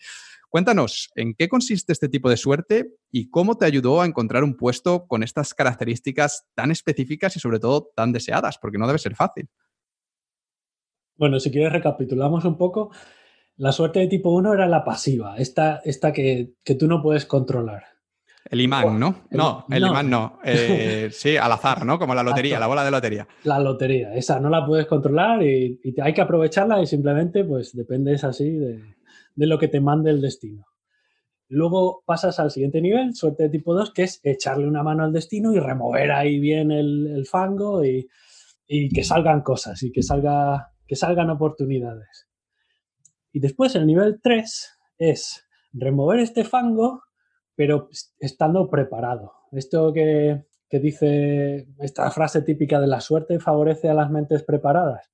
Cuéntanos, 0.50 1.10
¿en 1.16 1.34
qué 1.36 1.48
consiste 1.48 1.94
este 1.94 2.10
tipo 2.10 2.30
de 2.30 2.36
suerte 2.36 2.98
y 3.10 3.30
cómo 3.30 3.56
te 3.56 3.64
ayudó 3.64 4.02
a 4.02 4.06
encontrar 4.06 4.44
un 4.44 4.58
puesto 4.58 5.08
con 5.08 5.24
estas 5.24 5.54
características 5.54 6.50
tan 6.54 6.70
específicas 6.72 7.38
y 7.38 7.40
sobre 7.40 7.60
todo 7.60 7.94
tan 7.96 8.12
deseadas? 8.12 8.58
Porque 8.62 8.78
no 8.78 8.88
debe 8.88 9.00
ser 9.00 9.16
fácil. 9.16 9.48
Bueno, 11.16 11.40
si 11.40 11.50
quieres 11.50 11.72
recapitulamos 11.72 12.44
un 12.44 12.58
poco. 12.58 12.92
La 13.56 13.72
suerte 13.72 14.00
de 14.00 14.08
tipo 14.08 14.32
1 14.32 14.54
era 14.54 14.68
la 14.68 14.84
pasiva, 14.84 15.38
esta, 15.38 15.80
esta 15.86 16.12
que, 16.12 16.56
que 16.62 16.76
tú 16.76 16.88
no 16.88 17.02
puedes 17.02 17.26
controlar. 17.26 17.86
El 18.50 18.62
imán, 18.62 19.00
¿no? 19.00 19.26
no, 19.30 19.66
el 19.70 19.84
imán 19.84 20.10
no. 20.10 20.40
Eh, 20.44 21.10
sí, 21.12 21.38
al 21.38 21.52
azar, 21.52 21.86
¿no? 21.86 22.00
Como 22.00 22.16
la 22.16 22.24
lotería, 22.24 22.60
la 22.60 22.68
bola 22.68 22.84
de 22.84 22.92
lotería. 22.92 23.28
La 23.44 23.60
lotería, 23.60 24.16
esa 24.16 24.40
no 24.40 24.50
la 24.50 24.66
puedes 24.66 24.88
controlar 24.88 25.44
y, 25.44 25.80
hay 26.02 26.14
que 26.14 26.22
aprovecharla 26.22 26.82
y 26.82 26.88
simplemente 26.88 27.44
pues 27.44 27.76
dependes 27.76 28.24
así 28.24 28.50
de, 28.50 28.82
de, 29.36 29.48
lo 29.48 29.60
que 29.60 29.68
te 29.68 29.80
mande 29.80 30.10
el 30.10 30.22
destino. 30.22 30.66
Luego 31.48 32.04
pasas 32.06 32.40
al 32.40 32.52
siguiente 32.52 32.82
nivel, 32.82 33.16
suerte 33.16 33.44
de 33.44 33.50
tipo 33.50 33.74
2, 33.74 33.92
que 33.94 34.04
es 34.04 34.20
echarle 34.24 34.68
una 34.68 34.84
mano 34.84 35.04
al 35.04 35.14
destino 35.14 35.54
y 35.54 35.60
remover 35.60 36.12
ahí 36.12 36.40
bien 36.40 36.72
el, 36.72 37.08
el 37.08 37.26
fango 37.26 37.84
y, 37.84 38.08
y, 38.68 38.90
que 38.90 39.04
salgan 39.04 39.42
cosas 39.42 39.82
y 39.84 39.92
que, 39.92 40.04
salga, 40.04 40.72
que 40.88 40.96
salgan 40.96 41.30
oportunidades. 41.30 42.28
Y 43.32 43.40
después 43.40 43.76
el 43.76 43.86
nivel 43.86 44.20
3 44.22 44.80
es 45.00 45.44
remover 45.74 46.20
este 46.20 46.44
fango, 46.44 47.04
pero 47.60 47.90
estando 48.22 48.70
preparado. 48.70 49.34
Esto 49.52 49.92
que, 49.92 50.46
que 50.70 50.80
dice 50.80 51.68
esta 51.80 52.10
frase 52.10 52.42
típica 52.42 52.80
de 52.80 52.88
la 52.88 53.02
suerte 53.02 53.38
favorece 53.42 53.90
a 53.90 53.94
las 53.94 54.10
mentes 54.10 54.44
preparadas. 54.44 55.12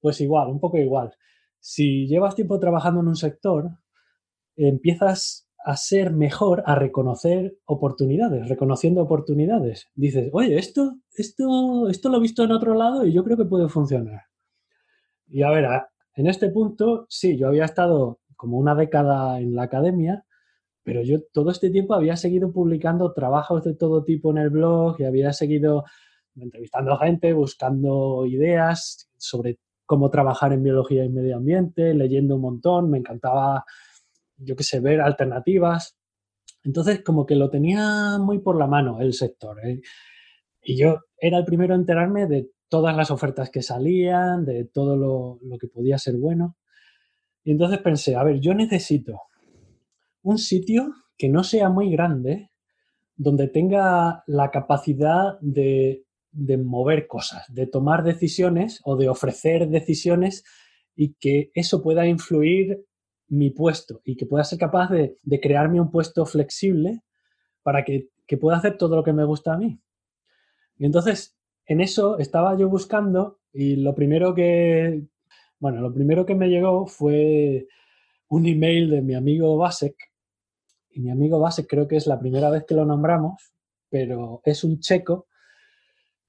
Pues 0.00 0.20
igual, 0.20 0.48
un 0.48 0.58
poco 0.58 0.78
igual. 0.78 1.14
Si 1.60 2.08
llevas 2.08 2.34
tiempo 2.34 2.58
trabajando 2.58 3.02
en 3.02 3.06
un 3.06 3.14
sector, 3.14 3.70
empiezas 4.56 5.48
a 5.64 5.76
ser 5.76 6.10
mejor 6.10 6.64
a 6.66 6.74
reconocer 6.74 7.56
oportunidades, 7.66 8.48
reconociendo 8.48 9.00
oportunidades. 9.00 9.86
Dices, 9.94 10.28
oye, 10.32 10.58
esto, 10.58 10.96
esto, 11.14 11.88
esto 11.88 12.08
lo 12.08 12.16
he 12.16 12.22
visto 12.22 12.42
en 12.42 12.50
otro 12.50 12.74
lado 12.74 13.06
y 13.06 13.12
yo 13.12 13.22
creo 13.22 13.36
que 13.36 13.44
puede 13.44 13.68
funcionar. 13.68 14.22
Y 15.28 15.44
a 15.44 15.50
ver, 15.50 15.68
en 16.14 16.26
este 16.26 16.48
punto, 16.48 17.06
sí, 17.08 17.38
yo 17.38 17.46
había 17.46 17.64
estado 17.64 18.18
como 18.34 18.58
una 18.58 18.74
década 18.74 19.38
en 19.38 19.54
la 19.54 19.62
academia, 19.62 20.25
pero 20.86 21.02
yo 21.02 21.20
todo 21.32 21.50
este 21.50 21.68
tiempo 21.70 21.94
había 21.94 22.14
seguido 22.14 22.52
publicando 22.52 23.12
trabajos 23.12 23.64
de 23.64 23.74
todo 23.74 24.04
tipo 24.04 24.30
en 24.30 24.38
el 24.38 24.50
blog 24.50 24.94
y 25.00 25.04
había 25.04 25.32
seguido 25.32 25.82
entrevistando 26.36 26.96
gente, 26.96 27.32
buscando 27.32 28.24
ideas 28.24 29.10
sobre 29.16 29.58
cómo 29.84 30.10
trabajar 30.10 30.52
en 30.52 30.62
biología 30.62 31.04
y 31.04 31.08
medio 31.08 31.38
ambiente, 31.38 31.92
leyendo 31.92 32.36
un 32.36 32.42
montón, 32.42 32.88
me 32.88 32.98
encantaba, 32.98 33.64
yo 34.36 34.54
qué 34.54 34.62
sé, 34.62 34.78
ver 34.78 35.00
alternativas. 35.00 35.96
Entonces, 36.62 37.02
como 37.02 37.26
que 37.26 37.34
lo 37.34 37.50
tenía 37.50 38.18
muy 38.20 38.38
por 38.38 38.56
la 38.56 38.68
mano 38.68 39.00
el 39.00 39.12
sector. 39.12 39.58
¿eh? 39.66 39.80
Y 40.62 40.78
yo 40.78 41.00
era 41.18 41.38
el 41.38 41.44
primero 41.44 41.74
a 41.74 41.78
enterarme 41.78 42.28
de 42.28 42.48
todas 42.68 42.96
las 42.96 43.10
ofertas 43.10 43.50
que 43.50 43.62
salían, 43.62 44.44
de 44.44 44.66
todo 44.66 44.96
lo, 44.96 45.58
que 45.58 45.66
podía 45.66 45.98
ser 45.98 46.14
bueno. 46.16 46.56
Y 47.42 47.50
entonces 47.50 47.80
pensé, 47.80 48.14
a 48.14 48.22
ver, 48.22 48.38
yo 48.38 48.54
necesito 48.54 49.22
un 50.26 50.38
sitio 50.38 50.92
que 51.16 51.28
no 51.28 51.44
sea 51.44 51.68
muy 51.68 51.88
grande, 51.88 52.50
donde 53.14 53.46
tenga 53.46 54.24
la 54.26 54.50
capacidad 54.50 55.38
de, 55.40 56.04
mover 56.64 57.06
cosas, 57.06 57.44
de 57.48 57.68
tomar 57.68 58.02
decisiones 58.02 58.80
o 58.84 58.96
de 58.96 59.08
ofrecer 59.08 59.68
decisiones 59.68 60.42
y 60.96 61.14
que 61.14 61.52
eso 61.54 61.80
pueda 61.80 62.08
influir 62.08 62.84
mi 63.28 63.50
puesto 63.50 64.00
y 64.04 64.16
que 64.16 64.26
pueda 64.26 64.42
ser 64.42 64.58
capaz 64.58 64.90
de, 64.90 65.16
crearme 65.40 65.80
un 65.80 65.92
puesto 65.92 66.26
flexible 66.26 67.02
para 67.62 67.84
que, 67.84 68.08
que, 68.26 68.36
pueda 68.36 68.56
hacer 68.56 68.76
todo 68.76 68.96
lo 68.96 69.04
que 69.04 69.12
me 69.12 69.24
gusta 69.24 69.54
a 69.54 69.58
mí. 69.58 69.80
Y 70.76 70.86
entonces 70.86 71.36
en 71.66 71.80
eso 71.80 72.18
estaba 72.18 72.58
yo 72.58 72.68
buscando 72.68 73.38
y 73.52 73.76
lo 73.76 73.94
primero 73.94 74.34
que, 74.34 75.04
bueno, 75.60 75.80
lo 75.80 75.94
primero 75.94 76.26
que 76.26 76.34
me 76.34 76.48
llegó 76.48 76.86
fue 76.86 77.68
un 78.28 78.46
email 78.46 78.90
de 78.90 79.02
mi 79.02 79.14
amigo 79.14 79.56
Basek. 79.56 80.15
Y 80.96 81.00
mi 81.00 81.10
amigo 81.10 81.38
Basek 81.38 81.66
creo 81.66 81.86
que 81.86 81.96
es 81.96 82.06
la 82.06 82.18
primera 82.18 82.48
vez 82.48 82.64
que 82.64 82.74
lo 82.74 82.86
nombramos, 82.86 83.52
pero 83.90 84.40
es 84.44 84.64
un 84.64 84.80
checo 84.80 85.26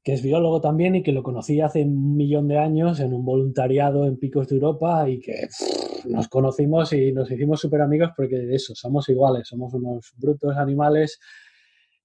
que 0.04 0.12
es 0.12 0.22
biólogo 0.22 0.60
también 0.60 0.96
y 0.96 1.04
que 1.04 1.14
lo 1.14 1.24
conocí 1.24 1.62
hace 1.62 1.84
un 1.84 2.18
millón 2.18 2.50
de 2.50 2.58
años 2.58 3.00
en 3.00 3.14
un 3.14 3.24
voluntariado 3.24 4.06
en 4.06 4.18
Picos 4.18 4.50
de 4.50 4.56
Europa 4.56 5.10
y 5.10 5.22
que 5.22 5.48
nos 6.10 6.28
conocimos 6.28 6.92
y 6.92 7.14
nos 7.14 7.32
hicimos 7.32 7.62
súper 7.62 7.80
amigos 7.80 8.12
porque 8.16 8.40
de 8.40 8.56
eso, 8.56 8.76
somos 8.76 9.08
iguales, 9.08 9.48
somos 9.48 9.74
unos 9.74 10.12
brutos 10.18 10.58
animales. 10.58 11.18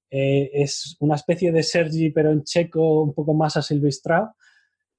Eh, 0.08 0.50
es 0.52 0.97
una 1.00 1.16
especie 1.16 1.50
de 1.50 1.65
Sergi, 1.65 2.10
pero 2.10 2.31
en 2.31 2.44
checo, 2.44 3.02
un 3.02 3.12
poco 3.12 3.34
más 3.34 3.57
asilvestrado, 3.57 4.36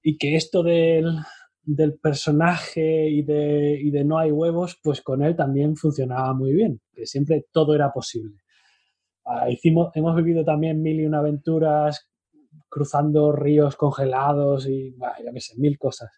y 0.01 0.17
que 0.17 0.35
esto 0.35 0.63
del, 0.63 1.15
del 1.63 1.97
personaje 1.97 3.09
y 3.09 3.23
de, 3.23 3.79
y 3.81 3.89
de, 3.91 4.03
no 4.03 4.17
hay 4.17 4.31
huevos, 4.31 4.79
pues 4.83 5.01
con 5.01 5.23
él 5.23 5.35
también 5.35 5.75
funcionaba 5.75 6.33
muy 6.33 6.53
bien, 6.53 6.81
que 6.93 7.05
siempre 7.05 7.45
todo 7.51 7.73
era 7.73 7.91
posible. 7.91 8.37
Ah, 9.25 9.49
hicimos, 9.49 9.89
hemos 9.95 10.15
vivido 10.15 10.43
también 10.43 10.81
mil 10.81 10.99
y 10.99 11.05
una 11.05 11.19
aventuras 11.19 12.09
cruzando 12.69 13.31
ríos 13.31 13.75
congelados 13.75 14.67
y, 14.67 14.95
ya 14.97 15.31
qué 15.31 15.39
sé, 15.39 15.55
mil 15.57 15.77
cosas. 15.77 16.11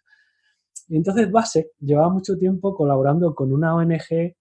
Entonces 0.88 1.30
Basek 1.30 1.68
llevaba 1.80 2.08
mucho 2.10 2.36
tiempo 2.36 2.74
colaborando 2.74 3.34
con 3.34 3.52
una 3.52 3.74
ONG 3.74 4.34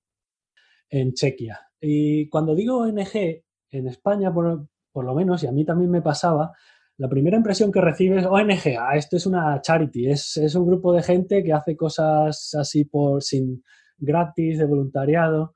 en 0.89 1.13
Chequia. 1.13 1.59
Y 1.79 2.29
cuando 2.29 2.55
digo 2.55 2.77
ONG, 2.79 3.43
en 3.71 3.87
España, 3.87 4.33
por, 4.33 4.67
lo 5.03 5.15
menos, 5.15 5.43
y 5.43 5.47
a 5.47 5.51
mí 5.51 5.65
también 5.65 5.91
me 5.91 6.01
pasaba, 6.01 6.53
la 6.97 7.09
primera 7.09 7.37
impresión 7.37 7.71
que 7.71 7.81
recibes, 7.81 8.25
ONG, 8.25 8.77
ah, 8.79 8.95
esto 8.95 9.17
es 9.17 9.25
una 9.25 9.61
charity, 9.61 10.09
es, 10.09 10.37
es, 10.37 10.55
un 10.55 10.65
grupo 10.65 10.93
de 10.93 11.03
gente 11.03 11.43
que 11.43 11.51
hace 11.51 11.75
cosas 11.75 12.55
así 12.55 12.85
por 12.85 13.21
sin 13.21 13.63
gratis, 13.97 14.59
de 14.59 14.65
voluntariado, 14.65 15.55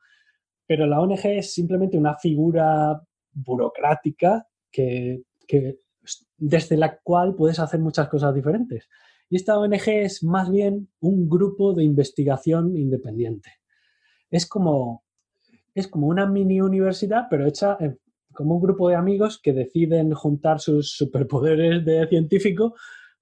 pero 0.68 0.86
la 0.86 1.00
ONG 1.00 1.26
es 1.26 1.54
simplemente 1.54 1.98
una 1.98 2.16
figura 2.18 3.02
burocrática 3.32 4.46
que, 4.72 5.24
que, 5.48 5.80
desde 6.38 6.78
la 6.78 6.98
cual 7.00 7.36
puedes 7.36 7.60
hacer 7.60 7.80
muchas 7.80 8.10
cosas 8.10 8.34
diferentes. 8.36 8.88
Y 9.30 9.36
esta 9.36 9.58
ONG 9.58 9.88
es 9.88 10.24
más 10.24 10.50
bien 10.50 10.90
un 11.00 11.30
grupo 11.30 11.74
de 11.74 11.84
investigación 11.84 12.76
independiente. 12.76 13.52
Es 14.30 14.46
como, 14.46 15.04
es 15.74 15.88
como 15.88 16.08
una 16.08 16.26
mini 16.26 16.62
universidad, 16.62 17.28
pero 17.30 17.48
hecha 17.48 17.78
como 18.34 18.56
un 18.56 18.62
grupo 18.62 18.90
de 18.90 18.96
amigos 18.96 19.40
que 19.42 19.54
deciden 19.54 20.14
juntar 20.14 20.60
sus 20.60 20.92
superpoderes 20.92 21.84
de 21.86 22.08
científico 22.08 22.76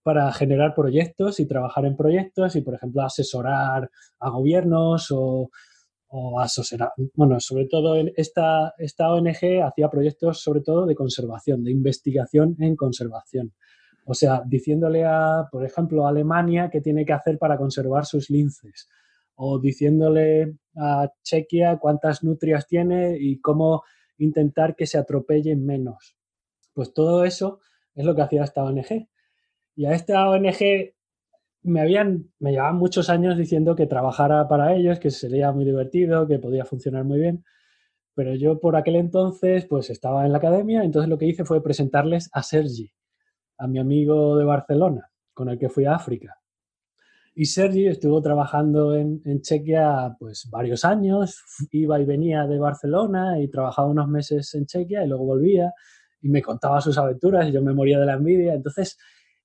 para 0.04 0.32
generar 0.32 0.74
proyectos 0.74 1.40
y 1.40 1.46
trabajar 1.46 1.86
en 1.86 1.98
proyectos 1.98 2.56
y, 2.56 2.62
por 2.62 2.76
ejemplo, 2.76 3.02
asesorar 3.02 3.90
a 4.20 4.30
gobiernos 4.30 5.08
o, 5.12 5.50
asesorar. 6.40 6.92
Bueno, 7.14 7.40
sobre 7.42 7.66
todo 7.66 7.96
esta, 8.16 8.74
esta 8.78 9.12
ONG 9.12 9.62
hacía 9.62 9.90
proyectos 9.90 10.42
sobre 10.42 10.62
todo 10.62 10.86
de 10.86 10.96
conservación, 10.96 11.64
de 11.66 11.72
investigación 11.72 12.56
en 12.60 12.78
conservación. 12.78 13.54
O 14.06 14.14
sea, 14.14 14.42
diciéndole 14.46 15.04
a, 15.04 15.50
por 15.52 15.66
ejemplo, 15.66 16.06
a 16.06 16.10
Alemania 16.10 16.70
qué 16.72 16.80
tiene 16.80 17.06
que 17.06 17.12
hacer 17.12 17.38
para 17.38 17.58
conservar 17.58 18.06
sus 18.06 18.30
linces 18.30 18.88
o 19.36 19.60
diciéndole 19.60 20.56
a 20.78 21.12
Chequia 21.24 21.78
cuántas 21.78 22.24
nutrias 22.24 22.66
tiene 22.68 23.18
y 23.20 23.42
cómo 23.42 23.84
intentar 24.18 24.76
que 24.76 24.86
se 24.86 24.98
atropellen 24.98 25.66
menos. 25.66 26.18
Pues 26.74 26.94
todo 26.94 27.26
eso 27.26 27.60
es 27.96 28.06
lo 28.06 28.16
que 28.16 28.22
hacía 28.22 28.44
esta 28.44 28.64
ONG. 28.64 29.08
Y 29.76 29.86
a 29.86 29.94
esta 29.94 30.30
ONG 30.30 30.94
me 31.64 31.82
habían, 31.82 32.32
me 32.40 32.52
llevaban 32.52 32.78
muchos 32.78 33.10
años 33.10 33.38
diciendo 33.38 33.76
que 33.76 33.88
trabajara 33.88 34.48
para 34.48 34.74
ellos, 34.76 35.00
que 35.00 35.12
sería 35.12 35.52
muy 35.52 35.66
divertido, 35.66 36.28
que 36.28 36.40
podía 36.40 36.66
funcionar 36.66 37.04
muy 37.04 37.20
bien. 37.20 37.44
Pero 38.16 38.34
yo 38.36 38.60
por 38.60 38.76
aquel 38.76 38.96
entonces, 38.96 39.66
pues 39.66 39.90
estaba 39.90 40.26
en 40.26 40.32
la 40.32 40.40
academia, 40.40 40.84
entonces 40.84 41.10
lo 41.10 41.18
que 41.18 41.28
hice 41.28 41.46
fue 41.46 41.62
presentarles 41.62 42.30
a 42.34 42.42
Sergi, 42.42 42.92
a 43.58 43.68
mi 43.68 43.80
amigo 43.80 44.38
de 44.38 44.46
Barcelona, 44.46 45.12
con 45.34 45.50
el 45.50 45.60
que 45.60 45.70
fui 45.70 45.86
a 45.86 45.96
África. 45.96 46.40
Y 47.40 47.46
Sergi 47.46 47.86
estuvo 47.86 48.20
trabajando 48.20 48.96
en, 48.96 49.22
Chequia 49.44 50.16
pues 50.18 50.50
varios 50.50 50.84
años, 50.84 51.44
iba 51.72 52.02
y 52.02 52.04
venía 52.04 52.48
de 52.48 52.58
Barcelona 52.58 53.40
y 53.40 53.48
trabajaba 53.48 53.90
unos 53.90 54.08
meses 54.08 54.56
en 54.56 54.66
Chequia 54.66 55.04
y 55.04 55.08
luego 55.08 55.24
volvía 55.24 55.72
y 56.20 56.30
me 56.30 56.42
contaba 56.42 56.82
sus 56.82 56.98
aventuras 56.98 57.48
y 57.48 57.52
yo 57.52 57.62
me 57.62 57.76
moría 57.76 58.00
de 58.00 58.08
la 58.08 58.14
envidia. 58.14 58.56
Entonces, 58.56 58.98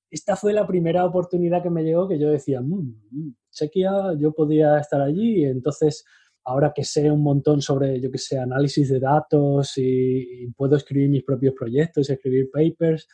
esta 0.09 0.37
fue 0.37 0.55
la 0.55 0.67
primera 0.67 1.05
oportunidad 1.05 1.63
que 1.63 1.69
me 1.69 1.83
llegó 1.85 2.09
que 2.09 2.19
yo 2.19 2.31
decía, 2.31 2.63
mmm, 2.63 3.35
Chequia, 3.51 4.15
yo 4.19 4.33
podía 4.33 4.79
estar 4.79 5.03
allí 5.03 5.43
y 5.43 5.45
entonces 5.45 6.07
ahora 6.45 6.73
que 6.75 6.85
sé 6.85 7.11
un 7.11 7.23
montón 7.23 7.61
sobre, 7.61 8.01
yo 8.01 8.11
que 8.11 8.17
sé, 8.17 8.39
análisis 8.39 8.89
de 8.89 9.01
datos 9.01 9.77
y, 9.77 10.45
y 10.45 10.53
puedo 10.53 10.77
escribir 10.77 11.11
mis 11.11 11.25
propios 11.25 11.53
proyectos, 11.55 12.09
escribir 12.09 12.49
papers, 12.51 13.07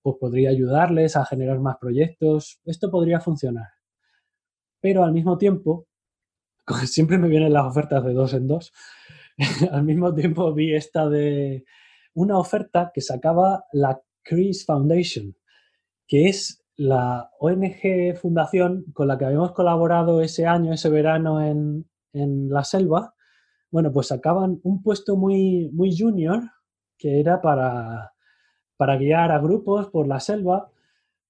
pues 0.00 0.14
podría 0.20 0.50
ayudarles 0.50 1.16
a 1.16 1.24
generar 1.24 1.58
más 1.58 1.78
proyectos. 1.80 2.60
Esto 2.64 2.92
podría 2.92 3.18
funcionar 3.18 3.79
pero 4.80 5.04
al 5.04 5.12
mismo 5.12 5.38
tiempo, 5.38 5.86
siempre 6.86 7.18
me 7.18 7.28
vienen 7.28 7.52
las 7.52 7.66
ofertas 7.66 8.04
de 8.04 8.12
dos 8.12 8.34
en 8.34 8.48
dos, 8.48 8.72
al 9.72 9.84
mismo 9.84 10.14
tiempo 10.14 10.52
vi 10.52 10.74
esta 10.74 11.08
de 11.08 11.64
una 12.14 12.38
oferta 12.38 12.90
que 12.92 13.00
sacaba 13.00 13.64
la 13.72 14.00
Chris 14.22 14.66
Foundation, 14.66 15.34
que 16.06 16.28
es 16.28 16.64
la 16.76 17.30
ONG 17.38 18.16
fundación 18.20 18.84
con 18.92 19.08
la 19.08 19.18
que 19.18 19.26
habíamos 19.26 19.52
colaborado 19.52 20.22
ese 20.22 20.46
año, 20.46 20.72
ese 20.72 20.88
verano 20.88 21.44
en, 21.44 21.86
en 22.12 22.48
la 22.48 22.64
selva. 22.64 23.14
Bueno, 23.70 23.92
pues 23.92 24.08
sacaban 24.08 24.60
un 24.62 24.82
puesto 24.82 25.16
muy, 25.16 25.70
muy 25.72 25.96
junior 25.96 26.42
que 26.98 27.20
era 27.20 27.40
para, 27.40 28.12
para 28.76 28.96
guiar 28.96 29.30
a 29.30 29.38
grupos 29.38 29.88
por 29.88 30.06
la 30.06 30.20
selva 30.20 30.70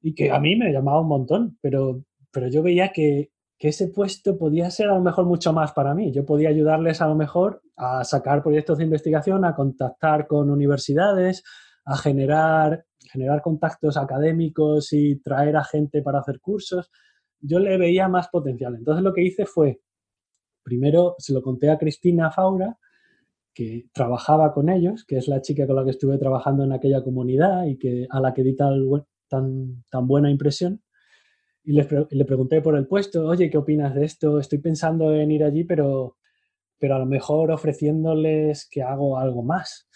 y 0.01 0.15
que 0.15 0.31
a 0.31 0.41
mí 0.41 0.57
me 0.57 0.73
llamaba 0.73 1.01
un 1.01 1.09
montón, 1.09 1.59
pero, 1.61 2.05
pero 2.31 2.49
yo 2.49 2.62
veía 2.62 2.93
que 2.93 3.31
que 3.61 3.69
ese 3.69 3.89
puesto 3.89 4.39
podía 4.39 4.71
ser 4.71 4.89
a 4.89 4.95
lo 4.95 5.03
mejor 5.03 5.27
mucho 5.27 5.53
más 5.53 5.73
para 5.73 5.95
mí. 5.95 6.11
Yo 6.13 6.25
podía 6.25 6.49
ayudarles 6.49 7.03
a 7.03 7.07
lo 7.07 7.15
mejor 7.15 7.61
a 7.77 8.03
sacar 8.05 8.43
proyectos 8.43 8.79
de 8.79 8.85
investigación, 8.85 9.45
a 9.45 9.55
contactar 9.55 10.27
con 10.27 10.49
universidades, 10.49 11.45
a 11.85 11.95
generar, 11.99 12.87
generar 13.13 13.43
contactos 13.43 13.99
académicos 13.99 14.95
y 14.95 15.21
traer 15.21 15.59
a 15.59 15.65
gente 15.65 16.01
para 16.01 16.21
hacer 16.21 16.41
cursos. 16.41 16.91
Yo 17.39 17.59
le 17.59 17.77
veía 17.77 18.09
más 18.09 18.29
potencial. 18.29 18.77
Entonces 18.77 19.05
lo 19.05 19.13
que 19.13 19.25
hice 19.25 19.45
fue, 19.45 19.83
primero 20.63 21.15
se 21.19 21.35
lo 21.35 21.43
conté 21.43 21.71
a 21.71 21.77
Cristina 21.77 22.31
Faura, 22.31 22.79
que 23.53 23.89
trabajaba 23.93 24.55
con 24.55 24.71
ellos, 24.71 25.05
que 25.05 25.19
es 25.19 25.29
la 25.29 25.43
chica 25.43 25.67
con 25.67 25.77
la 25.77 25.85
que 25.85 25.91
estuve 25.91 26.17
trabajando 26.17 26.65
en 26.65 26.73
aquella 26.73 27.05
comunidad 27.05 27.67
y 27.67 27.77
que, 27.77 28.07
a 28.09 28.21
la 28.21 28.33
que 28.33 28.43
di 28.43 28.57
tan, 28.57 29.85
tan 29.91 30.07
buena 30.07 30.31
impresión 30.31 30.81
y 31.63 31.73
le, 31.73 32.25
pregunté 32.25 32.61
por 32.63 32.77
el 32.77 32.87
puesto, 32.87 33.27
oye, 33.27 33.51
¿qué 33.51 33.59
opinas 33.59 33.95
de 33.95 34.05
esto? 34.05 34.39
Estoy 34.39 34.59
pensando 34.59 35.15
en 35.15 35.31
ir 35.31 35.45
allí, 35.45 35.65
pero, 35.65 36.17
pero 36.79 36.97
a 36.97 36.99
lo 36.99 37.07
mejor 37.07 37.51
ofreciéndoles 37.51 38.69
que 38.71 38.83
hago 38.83 39.19
algo 39.19 39.43
más. 39.43 39.89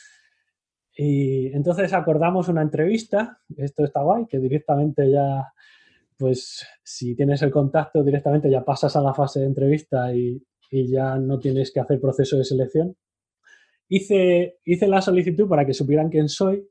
Y 0.97 1.47
entonces 1.49 1.93
acordamos 1.93 2.49
una 2.49 2.62
entrevista, 2.62 3.39
esto 3.57 3.84
está 3.84 4.02
guay, 4.02 4.26
que 4.26 4.39
directamente 4.39 5.10
ya, 5.10 5.52
pues 6.18 6.67
si 6.84 7.17
tienes 7.17 7.43
el 7.43 7.51
contacto, 7.51 8.05
directamente 8.05 8.51
ya 8.51 8.65
pasas 8.65 8.94
a 8.94 9.02
la 9.02 9.15
fase 9.15 9.41
de 9.41 9.47
entrevista 9.47 10.15
y, 10.15 10.41
y 10.70 10.89
ya 10.91 11.17
no 11.17 11.39
tienes 11.39 11.73
que 11.73 11.81
hacer 11.81 12.01
proceso 12.01 12.36
de 12.36 12.44
selección. 12.44 12.97
Hice, 13.89 14.59
hice 14.65 14.86
la 14.86 15.01
solicitud 15.01 15.49
para 15.49 15.67
que 15.67 15.75
supieran 15.75 16.10
quién 16.10 16.28
soy 16.28 16.68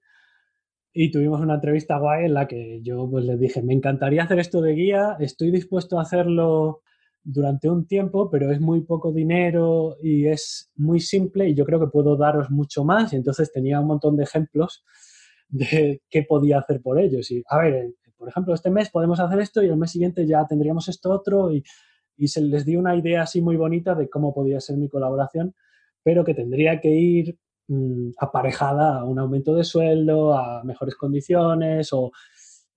y 0.94 1.12
tuvimos 1.12 1.42
una 1.42 1.56
entrevista 1.56 1.98
guay 1.98 2.26
en 2.26 2.36
la 2.36 2.48
que 2.48 2.82
yo 2.84 3.10
pues 3.10 3.26
les 3.26 3.40
dije, 3.40 3.64
me 3.64 3.74
encantaría 3.74 4.24
hacer 4.24 4.40
esto 4.40 4.62
de 4.62 4.74
guía, 4.74 5.18
estoy 5.20 5.50
dispuesto 5.50 5.98
a 5.98 6.04
hacerlo 6.04 6.82
durante 7.24 7.70
un 7.70 7.88
tiempo, 7.88 8.30
pero 8.30 8.52
es 8.52 8.60
muy 8.60 8.82
poco 8.82 9.12
dinero 9.12 9.98
y 10.02 10.28
es 10.28 10.72
muy 10.76 11.00
simple 11.00 11.50
y 11.50 11.56
yo 11.56 11.66
creo 11.66 11.80
que 11.80 11.88
puedo 11.88 12.16
daros 12.16 12.52
mucho 12.52 12.84
más. 12.84 13.14
Y 13.14 13.16
entonces 13.16 13.52
tenía 13.52 13.80
un 13.80 13.88
montón 13.88 14.16
de 14.18 14.24
ejemplos 14.24 14.84
de 15.50 16.02
qué 16.10 16.24
podía 16.24 16.60
hacer 16.60 16.82
por 16.82 17.00
ellos. 17.00 17.32
Y, 17.32 17.44
a 17.48 17.58
ver, 17.58 17.94
por 18.18 18.30
ejemplo, 18.30 18.54
este 18.54 18.70
mes 18.70 18.90
podemos 18.92 19.20
hacer 19.20 19.40
esto 19.40 19.64
y 19.64 19.68
el 19.68 19.78
mes 19.78 19.92
siguiente 19.92 20.28
ya 20.28 20.46
tendríamos 20.48 20.90
esto 20.90 21.10
otro 21.12 21.52
y, 21.52 21.64
y 22.18 22.28
se 22.28 22.42
les 22.42 22.66
di 22.66 22.76
una 22.76 22.96
idea 22.96 23.24
así 23.24 23.42
muy 23.42 23.56
bonita 23.56 23.96
de 23.96 24.10
cómo 24.10 24.34
podía 24.34 24.60
ser 24.60 24.78
mi 24.78 24.90
colaboración, 24.90 25.56
pero 26.04 26.24
que 26.24 26.36
tendría 26.36 26.80
que 26.82 26.90
ir 26.90 27.38
Mm, 27.68 28.12
aparejada 28.20 29.00
a 29.00 29.06
un 29.06 29.20
aumento 29.20 29.56
de 29.56 29.64
sueldo, 29.64 30.34
a 30.38 30.64
mejores 30.66 30.96
condiciones 30.96 31.94
o 31.94 32.12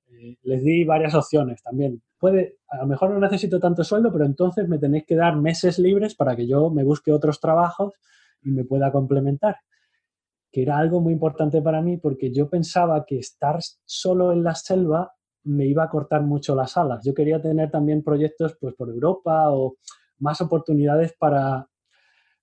eh, 0.09 0.37
les 0.43 0.63
di 0.63 0.85
varias 0.85 1.15
opciones 1.15 1.61
también. 1.63 2.03
Puede, 2.19 2.59
a 2.69 2.79
lo 2.79 2.87
mejor 2.87 3.11
no 3.11 3.19
necesito 3.19 3.59
tanto 3.59 3.83
sueldo, 3.83 4.13
pero 4.13 4.25
entonces 4.25 4.69
me 4.69 4.79
tenéis 4.79 5.05
que 5.07 5.17
dar 5.17 5.37
meses 5.37 5.79
libres 5.81 6.15
para 6.15 6.37
que 6.37 6.47
yo 6.47 6.71
me 6.71 6.85
busque 6.85 7.13
otros 7.13 7.41
trabajos 7.41 7.95
y 8.43 8.53
me 8.53 8.65
pueda 8.65 8.93
complementar. 8.93 9.57
Que 10.53 10.63
era 10.63 10.79
algo 10.79 11.01
muy 11.01 11.13
importante 11.15 11.61
para 11.63 11.83
mí 11.83 11.97
porque 11.99 12.33
yo 12.33 12.49
pensaba 12.49 13.05
que 13.07 13.19
estar 13.19 13.59
solo 13.85 14.33
en 14.33 14.45
la 14.45 14.55
selva 14.55 15.15
me 15.45 15.67
iba 15.67 15.85
a 15.85 15.91
cortar 15.91 16.23
mucho 16.23 16.55
las 16.55 16.77
alas. 16.77 17.05
Yo 17.05 17.15
quería 17.15 17.41
tener 17.43 17.71
también 17.71 18.03
proyectos 18.05 18.57
pues, 18.61 18.75
por 18.75 18.89
Europa 18.91 19.51
o 19.51 19.77
más 20.19 20.41
oportunidades 20.41 21.15
para, 21.19 21.69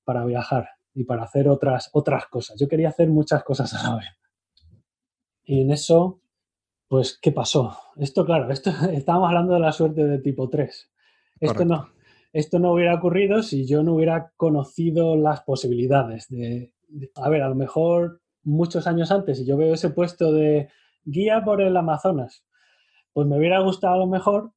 para 0.06 0.26
viajar 0.26 0.73
y 0.94 1.04
para 1.04 1.24
hacer 1.24 1.48
otras, 1.48 1.90
otras 1.94 2.28
cosas. 2.28 2.60
Yo 2.60 2.68
quería 2.68 2.90
hacer 2.90 3.10
muchas 3.10 3.44
cosas 3.44 3.74
a 3.74 3.90
la 3.90 3.96
vez. 3.98 4.08
Y 5.44 5.62
en 5.62 5.72
eso, 5.72 6.22
pues, 6.88 7.18
¿qué 7.22 7.32
pasó? 7.32 7.78
Esto, 7.98 8.26
claro, 8.26 8.52
esto, 8.52 8.72
estábamos 8.92 9.28
hablando 9.28 9.54
de 9.54 9.60
la 9.60 9.72
suerte 9.72 10.06
de 10.06 10.20
tipo 10.20 10.50
3. 10.50 10.92
Esto 11.40 11.66
no, 11.66 11.90
esto 12.32 12.60
no 12.60 12.74
hubiera 12.74 12.96
ocurrido 12.96 13.44
si 13.44 13.68
yo 13.68 13.84
no 13.84 13.96
hubiera 13.96 14.32
conocido 14.38 15.16
las 15.16 15.42
posibilidades 15.42 16.30
de, 16.30 16.74
a 17.16 17.30
ver, 17.30 17.42
a 17.42 17.50
lo 17.50 17.56
mejor 17.56 18.22
muchos 18.44 18.88
años 18.88 19.12
antes, 19.12 19.38
si 19.38 19.46
yo 19.46 19.58
veo 19.58 19.74
ese 19.74 19.90
puesto 19.90 20.32
de 20.32 20.70
guía 21.04 21.44
por 21.44 21.62
el 21.62 21.76
Amazonas, 21.76 22.46
pues 23.14 23.28
me 23.28 23.38
hubiera 23.38 23.60
gustado 23.60 23.96
a 23.96 23.98
lo 24.00 24.08
mejor 24.08 24.52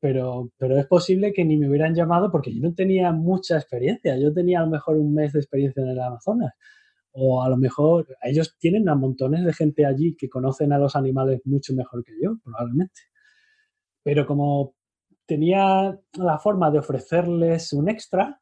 pero, 0.00 0.50
pero 0.58 0.76
es 0.78 0.86
posible 0.86 1.32
que 1.32 1.44
ni 1.44 1.56
me 1.56 1.68
hubieran 1.68 1.94
llamado 1.94 2.30
porque 2.30 2.54
yo 2.54 2.60
no 2.60 2.74
tenía 2.74 3.12
mucha 3.12 3.56
experiencia. 3.56 4.16
Yo 4.18 4.32
tenía 4.32 4.60
a 4.60 4.64
lo 4.64 4.70
mejor 4.70 4.96
un 4.96 5.14
mes 5.14 5.32
de 5.32 5.40
experiencia 5.40 5.82
en 5.82 5.90
el 5.90 6.00
Amazonas. 6.00 6.52
O 7.12 7.42
a 7.42 7.48
lo 7.48 7.56
mejor 7.56 8.06
ellos 8.22 8.56
tienen 8.58 8.88
a 8.88 8.94
montones 8.94 9.44
de 9.44 9.52
gente 9.52 9.86
allí 9.86 10.16
que 10.16 10.28
conocen 10.28 10.72
a 10.72 10.78
los 10.78 10.96
animales 10.96 11.40
mucho 11.44 11.74
mejor 11.74 12.04
que 12.04 12.12
yo, 12.22 12.38
probablemente. 12.44 13.00
Pero 14.02 14.26
como 14.26 14.74
tenía 15.26 15.98
la 16.14 16.38
forma 16.38 16.70
de 16.70 16.78
ofrecerles 16.78 17.72
un 17.72 17.88
extra, 17.88 18.40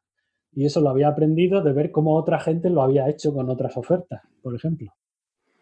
y 0.51 0.65
eso 0.65 0.81
lo 0.81 0.89
había 0.89 1.09
aprendido 1.09 1.61
de 1.61 1.73
ver 1.73 1.91
cómo 1.91 2.15
otra 2.15 2.39
gente 2.39 2.69
lo 2.69 2.81
había 2.81 3.09
hecho 3.09 3.33
con 3.33 3.49
otras 3.49 3.77
ofertas, 3.77 4.21
por 4.41 4.55
ejemplo. 4.55 4.91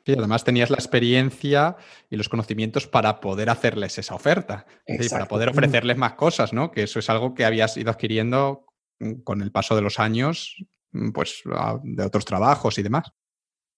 Y 0.05 0.17
además 0.17 0.43
tenías 0.43 0.69
la 0.69 0.75
experiencia 0.75 1.77
y 2.09 2.15
los 2.15 2.29
conocimientos 2.29 2.87
para 2.87 3.19
poder 3.19 3.49
hacerles 3.49 3.97
esa 3.97 4.13
oferta, 4.13 4.67
para 5.09 5.27
poder 5.27 5.49
ofrecerles 5.49 5.97
más 5.97 6.13
cosas, 6.13 6.53
¿no? 6.53 6.71
Que 6.71 6.83
eso 6.83 6.99
es 6.99 7.09
algo 7.09 7.33
que 7.33 7.43
habías 7.43 7.75
ido 7.75 7.89
adquiriendo 7.89 8.67
mm, 8.99 9.21
con 9.23 9.41
el 9.41 9.51
paso 9.51 9.75
de 9.75 9.81
los 9.81 9.99
años, 9.99 10.63
mm, 10.91 11.11
pues 11.11 11.41
de 11.83 12.03
otros 12.03 12.25
trabajos 12.25 12.77
y 12.77 12.83
demás. 12.83 13.11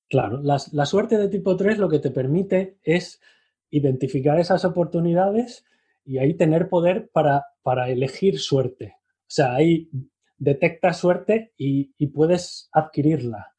Claro, 0.10 0.42
la, 0.42 0.58
la 0.74 0.86
suerte 0.86 1.18
de 1.18 1.30
tipo 1.30 1.56
3 1.56 1.78
lo 1.78 1.90
que 1.90 2.00
te 2.00 2.12
permite 2.12 2.78
es 2.84 3.22
identificar 3.70 4.40
esas 4.40 4.66
oportunidades 4.66 5.66
y 6.06 6.20
ahí 6.20 6.34
tener 6.36 6.70
poder 6.70 7.10
para, 7.12 7.46
para 7.62 7.90
elegir 7.90 8.40
suerte. 8.40 8.96
O 9.00 9.30
sea, 9.30 9.56
ahí 9.56 9.90
detectas 10.38 10.98
suerte 10.98 11.54
y, 11.58 11.94
y 11.98 12.08
puedes 12.08 12.70
adquirirla. 12.72 13.54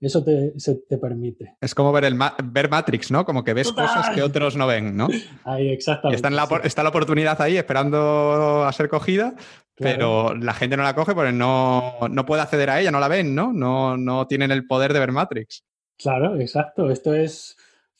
Eso 0.00 0.22
te, 0.22 0.52
te 0.88 0.98
permite. 0.98 1.56
Es 1.60 1.74
como 1.74 1.90
ver, 1.90 2.04
el 2.04 2.18
ver 2.44 2.68
Matrix, 2.68 3.10
¿no? 3.10 3.24
Como 3.24 3.42
que 3.44 3.54
ves 3.54 3.72
cosas 3.72 4.10
que 4.10 4.22
otros 4.22 4.56
no 4.56 4.66
ven, 4.66 4.96
¿no? 4.96 5.08
Ahí, 5.44 5.68
exactamente. 5.70 6.16
Está, 6.16 6.30
la, 6.30 6.60
está 6.64 6.82
la 6.82 6.90
oportunidad 6.90 7.40
ahí 7.40 7.56
esperando 7.56 8.64
a 8.64 8.72
ser 8.72 8.88
cogida, 8.88 9.34
pero 9.74 10.34
la 10.34 10.52
gente 10.52 10.76
no 10.76 10.82
la 10.82 10.94
coge 10.94 11.14
porque 11.14 11.32
no, 11.32 11.98
no, 12.10 12.26
puede 12.26 12.42
acceder 12.42 12.68
a 12.68 12.80
ella, 12.80 12.90
no 12.90 13.00
la 13.00 13.08
ven, 13.08 13.34
¿no? 13.34 13.52
¿no? 13.54 13.96
No 13.96 14.26
tienen 14.26 14.50
el 14.50 14.66
poder 14.66 14.92
de 14.92 15.00
ver 15.00 15.12
Matrix. 15.12 15.64
Claro, 15.98 16.38
exacto. 16.38 16.90
Esto 16.90 17.14
es 17.14 17.56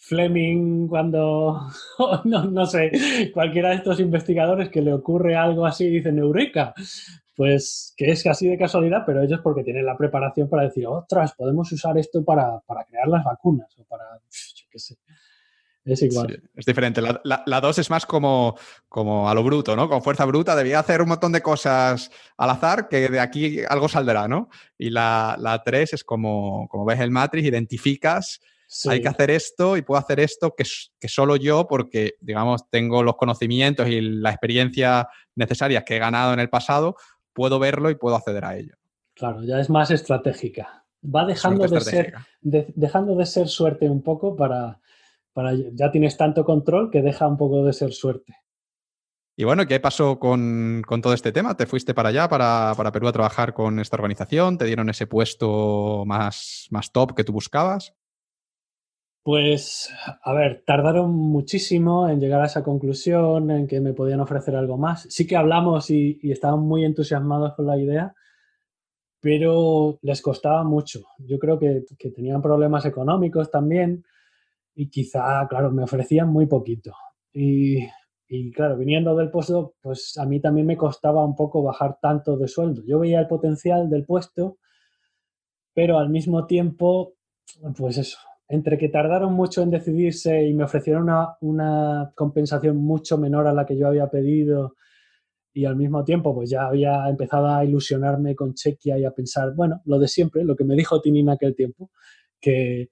Fleming 0.06 0.86
cuando, 0.86 1.68
no, 2.24 2.44
no 2.44 2.66
sé, 2.66 2.92
cualquiera 3.34 3.70
de 3.70 3.76
estos 3.76 3.98
investigadores 3.98 4.68
que 4.68 4.80
le 4.80 4.92
ocurre 4.92 5.34
algo 5.34 5.66
así 5.66 5.86
y 5.86 5.90
dicen 5.90 6.18
Eureka, 6.18 6.72
pues 7.34 7.92
que 7.96 8.12
es 8.12 8.22
casi 8.22 8.46
de 8.46 8.56
casualidad, 8.56 9.02
pero 9.04 9.20
ellos 9.20 9.40
porque 9.42 9.64
tienen 9.64 9.84
la 9.84 9.96
preparación 9.96 10.48
para 10.48 10.62
decir, 10.62 10.86
otras, 10.86 11.34
podemos 11.34 11.72
usar 11.72 11.98
esto 11.98 12.24
para, 12.24 12.62
crear 12.88 13.08
las 13.08 13.24
vacunas 13.24 13.68
o 13.78 13.84
para, 13.84 14.04
yo 14.54 14.66
qué 14.70 14.78
sé. 14.78 14.96
Es 15.84 16.02
igual. 16.02 16.42
es 16.54 16.66
diferente. 16.66 17.00
La, 17.00 17.20
la, 17.46 17.60
dos 17.60 17.78
es 17.78 17.90
más 17.90 18.06
como, 18.06 18.56
como 18.88 19.28
a 19.28 19.34
lo 19.34 19.44
bruto, 19.44 19.76
¿no? 19.76 19.88
Con 19.88 20.02
fuerza 20.02 20.24
bruta. 20.24 20.56
Debía 20.56 20.80
hacer 20.80 21.00
un 21.00 21.08
montón 21.08 21.30
de 21.30 21.42
cosas 21.42 22.10
al 22.36 22.50
azar 22.50 22.88
que 22.88 23.08
de 23.08 23.20
aquí 23.20 23.60
algo 23.68 23.88
saldrá, 23.88 24.26
¿no? 24.26 24.50
Y 24.76 24.90
la, 24.90 25.36
la 25.38 25.62
tres 25.62 25.92
es 25.92 26.02
como, 26.02 26.66
como 26.68 26.84
ves 26.84 26.98
el 26.98 27.12
Matrix, 27.12 27.46
identificas 27.46 28.40
hay 28.88 29.00
que 29.00 29.08
hacer 29.08 29.30
esto 29.30 29.76
y 29.76 29.82
puedo 29.82 29.98
hacer 29.98 30.20
esto 30.20 30.54
que, 30.56 30.64
que, 30.98 31.08
solo 31.08 31.36
yo, 31.36 31.66
porque, 31.66 32.14
digamos, 32.20 32.68
tengo 32.70 33.02
los 33.02 33.16
conocimientos 33.16 33.88
y 33.88 34.00
la 34.00 34.30
experiencia 34.30 35.08
necesarias 35.34 35.84
que 35.84 35.96
he 35.96 35.98
ganado 35.98 36.32
en 36.32 36.40
el 36.40 36.48
pasado, 36.48 36.96
puedo 37.32 37.58
verlo 37.58 37.90
y 37.90 37.94
puedo 37.94 38.16
acceder 38.16 38.44
a 38.44 38.56
ello. 38.56 38.74
Claro, 39.14 39.42
ya 39.44 39.60
es 39.60 39.70
más 39.70 39.90
estratégica. 39.90 40.84
Va 41.04 41.24
dejando 41.24 41.66
de 41.68 41.80
ser, 41.80 42.14
dejando 42.42 43.14
de 43.14 43.26
ser 43.26 43.48
suerte 43.48 43.88
un 43.88 44.02
poco 44.02 44.34
para, 44.34 44.80
para, 45.32 45.52
ya 45.54 45.90
tienes 45.90 46.16
tanto 46.16 46.44
control 46.44 46.90
que 46.90 47.02
deja 47.02 47.28
un 47.28 47.36
poco 47.36 47.64
de 47.64 47.72
ser 47.72 47.92
suerte. 47.92 48.34
Y 49.38 49.44
bueno, 49.44 49.66
¿qué 49.66 49.78
pasó 49.80 50.18
con, 50.18 50.82
todo 51.02 51.12
este 51.12 51.30
tema? 51.30 51.54
¿Te 51.54 51.66
fuiste 51.66 51.92
para 51.92 52.08
allá, 52.08 52.26
para, 52.26 52.74
Perú, 52.90 53.06
a 53.06 53.12
trabajar 53.12 53.52
con 53.52 53.78
esta 53.78 53.96
organización? 53.96 54.56
¿Te 54.56 54.64
dieron 54.64 54.88
ese 54.88 55.06
puesto 55.06 56.04
más, 56.06 56.66
más 56.70 56.90
top 56.90 57.14
que 57.14 57.22
tú 57.22 57.32
buscabas? 57.34 57.92
Pues, 59.26 59.92
a 60.22 60.32
ver, 60.34 60.62
tardaron 60.64 61.12
muchísimo 61.12 62.08
en 62.08 62.20
llegar 62.20 62.42
a 62.42 62.46
esa 62.46 62.62
conclusión, 62.62 63.50
en 63.50 63.66
que 63.66 63.80
me 63.80 63.92
podían 63.92 64.20
ofrecer 64.20 64.54
algo 64.54 64.78
más. 64.78 65.04
Sí 65.10 65.26
que 65.26 65.34
hablamos 65.34 65.90
y, 65.90 66.20
estaban 66.30 66.60
muy 66.60 66.84
entusiasmados 66.84 67.54
con 67.56 67.66
la 67.66 67.76
idea, 67.76 68.14
pero 69.20 69.98
les 70.02 70.22
costaba 70.22 70.62
mucho. 70.62 71.00
Yo 71.18 71.40
creo 71.40 71.58
que, 71.58 71.82
tenían 72.14 72.40
problemas 72.40 72.84
económicos 72.86 73.50
también 73.50 74.04
y 74.76 74.90
quizá, 74.90 75.44
claro, 75.48 75.72
me 75.72 75.82
ofrecían 75.82 76.28
muy 76.28 76.46
poquito. 76.46 76.92
Y 77.32 77.80
y 78.28 78.52
claro, 78.52 78.76
viniendo 78.76 79.16
del 79.16 79.30
puesto, 79.32 79.74
pues 79.82 80.16
a 80.18 80.24
mí 80.24 80.40
también 80.40 80.68
me 80.68 80.76
costaba 80.76 81.24
un 81.24 81.34
poco 81.34 81.64
bajar 81.64 81.98
tanto 82.00 82.36
de 82.36 82.46
sueldo. 82.46 82.82
Yo 82.86 83.00
veía 83.00 83.18
el 83.18 83.26
potencial 83.26 83.90
del 83.90 84.04
puesto, 84.04 84.58
pero 85.74 85.98
al 85.98 86.10
mismo 86.10 86.46
tiempo, 86.46 87.14
pues 87.76 87.98
eso, 87.98 88.18
entre 88.48 88.78
que 88.78 88.88
tardaron 88.88 89.32
mucho 89.32 89.62
en 89.62 89.70
decidirse 89.70 90.44
y 90.44 90.54
me 90.54 90.64
ofrecieron 90.64 91.04
una, 91.04 91.36
una 91.40 92.12
compensación 92.14 92.76
mucho 92.76 93.18
menor 93.18 93.46
a 93.46 93.52
la 93.52 93.66
que 93.66 93.76
yo 93.76 93.88
había 93.88 94.08
pedido 94.08 94.76
y 95.52 95.64
al 95.64 95.76
mismo 95.76 96.04
tiempo 96.04 96.34
pues 96.34 96.50
ya 96.50 96.66
había 96.66 97.08
empezado 97.08 97.48
a 97.48 97.64
ilusionarme 97.64 98.36
con 98.36 98.54
Chequia 98.54 98.98
y 98.98 99.04
a 99.04 99.10
pensar, 99.10 99.54
bueno, 99.54 99.80
lo 99.86 99.98
de 99.98 100.06
siempre, 100.06 100.44
lo 100.44 100.54
que 100.54 100.64
me 100.64 100.76
dijo 100.76 101.00
Tini 101.00 101.20
en 101.20 101.30
aquel 101.30 101.56
tiempo, 101.56 101.90
que, 102.40 102.90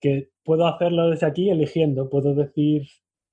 que 0.00 0.30
puedo 0.44 0.66
hacerlo 0.66 1.10
desde 1.10 1.26
aquí 1.26 1.50
eligiendo, 1.50 2.08
puedo 2.10 2.34
decir 2.34 2.86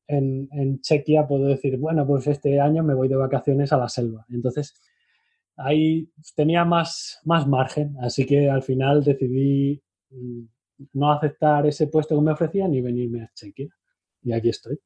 en, 0.07 0.49
en 0.51 0.82
Chequia 0.82 1.27
puedo 1.27 1.45
decir, 1.45 1.77
bueno, 1.77 2.06
pues 2.06 2.27
este 2.27 2.59
año 2.59 2.83
me 2.83 2.93
voy 2.93 3.07
de 3.07 3.15
vacaciones 3.15 3.72
a 3.73 3.77
la 3.77 3.90
selva. 3.90 4.25
Entonces, 4.30 4.73
ahí 5.56 6.09
tenía 6.35 6.65
más, 6.65 7.19
más 7.23 7.48
margen, 7.48 7.95
así 8.01 8.25
que 8.25 8.49
al 8.49 8.64
final 8.64 9.03
decidí 9.03 9.82
mm, 10.09 10.43
no 10.93 11.11
aceptar 11.11 11.66
ese 11.66 11.88
puesto 11.88 12.16
que 12.16 12.22
me 12.22 12.32
ofrecían 12.32 12.74
y 12.74 12.82
venirme 12.82 13.24
a 13.24 13.32
Chequia. 13.34 13.69
Y 14.24 14.34
aquí 14.34 14.50
estoy. 14.50 14.80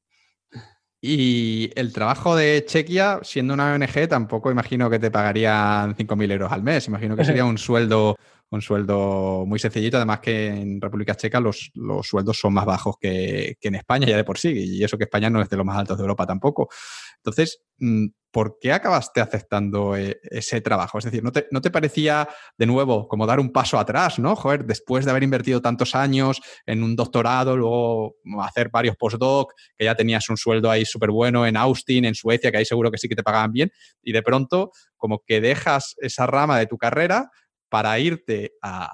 Y 1.00 1.70
el 1.76 1.94
trabajo 1.94 2.36
de 2.36 2.64
Chequia, 2.66 3.20
siendo 3.22 3.54
una 3.54 3.74
ONG, 3.74 4.08
tampoco 4.10 4.50
imagino 4.50 4.90
que 4.90 4.98
te 4.98 5.12
pagarían 5.12 5.96
5.000 5.96 6.32
euros 6.32 6.52
al 6.52 6.64
mes. 6.64 6.88
Imagino 6.88 7.16
que 7.16 7.24
sería 7.24 7.46
un 7.46 7.58
sueldo 7.58 8.18
un 8.50 8.62
sueldo 8.62 9.46
muy 9.46 9.60
sencillito, 9.60 9.98
además 9.98 10.20
que 10.20 10.48
en 10.48 10.80
República 10.80 11.16
Checa 11.16 11.40
los, 11.40 11.72
los 11.74 12.08
sueldos 12.08 12.40
son 12.40 12.54
más 12.54 12.66
bajos 12.66 12.96
que, 13.00 13.58
en 13.62 13.76
España 13.76 14.08
ya 14.08 14.16
de 14.16 14.24
por 14.24 14.38
sí, 14.38 14.50
y 14.50 14.84
eso 14.84 14.98
que 14.98 15.04
España 15.04 15.30
no 15.30 15.42
es 15.42 15.50
de 15.50 15.58
los 15.58 15.66
más 15.66 15.78
altos 15.78 15.98
de 15.98 16.04
Europa 16.04 16.26
tampoco. 16.26 16.70
Entonces, 17.18 17.62
mm, 17.80 18.08
¿por 18.32 18.58
qué 18.60 18.72
acabaste 18.72 19.20
aceptando 19.20 19.98
eh, 19.98 20.20
ese 20.24 20.62
trabajo? 20.62 20.98
Es 20.98 21.06
decir, 21.06 21.24
¿no 21.24 21.32
te, 21.32 21.48
¿no 21.52 21.60
te, 21.60 21.72
parecía 21.72 22.30
de 22.58 22.66
nuevo 22.66 23.08
como 23.08 23.26
dar 23.26 23.40
un 23.40 23.52
paso 23.52 23.80
atrás, 23.80 24.20
¿no? 24.20 24.36
Joder, 24.36 24.66
después 24.66 25.04
de 25.04 25.12
haber 25.12 25.24
invertido 25.24 25.62
tantos 25.62 25.96
años 25.96 26.40
en 26.66 26.84
un 26.84 26.96
doctorado, 26.96 27.58
luego 27.58 28.16
hacer 28.42 28.70
varios 28.70 28.96
postdoc, 28.96 29.54
que 29.78 29.86
ya 29.86 29.96
tenías 29.96 30.30
un 30.30 30.38
sueldo 30.38 30.72
ahí 30.72 30.86
súper 30.86 31.12
bueno 31.12 31.46
en 31.46 31.58
Austin, 31.58 32.06
en 32.06 32.16
Suecia, 32.16 32.52
que 32.52 32.58
ahí 32.58 32.66
seguro 32.66 32.92
que 32.92 32.98
sí 32.98 33.10
que 33.10 33.16
te 33.16 33.24
pagaban 33.24 33.52
bien, 33.52 33.72
y 34.02 34.14
de 34.14 34.22
pronto 34.22 34.72
como 34.96 35.22
que 35.26 35.42
dejas 35.42 35.96
esa 35.98 36.26
rama 36.28 36.58
de 36.60 36.68
tu 36.68 36.78
carrera 36.78 37.30
para 37.70 37.98
irte 38.00 38.54
a, 38.62 38.92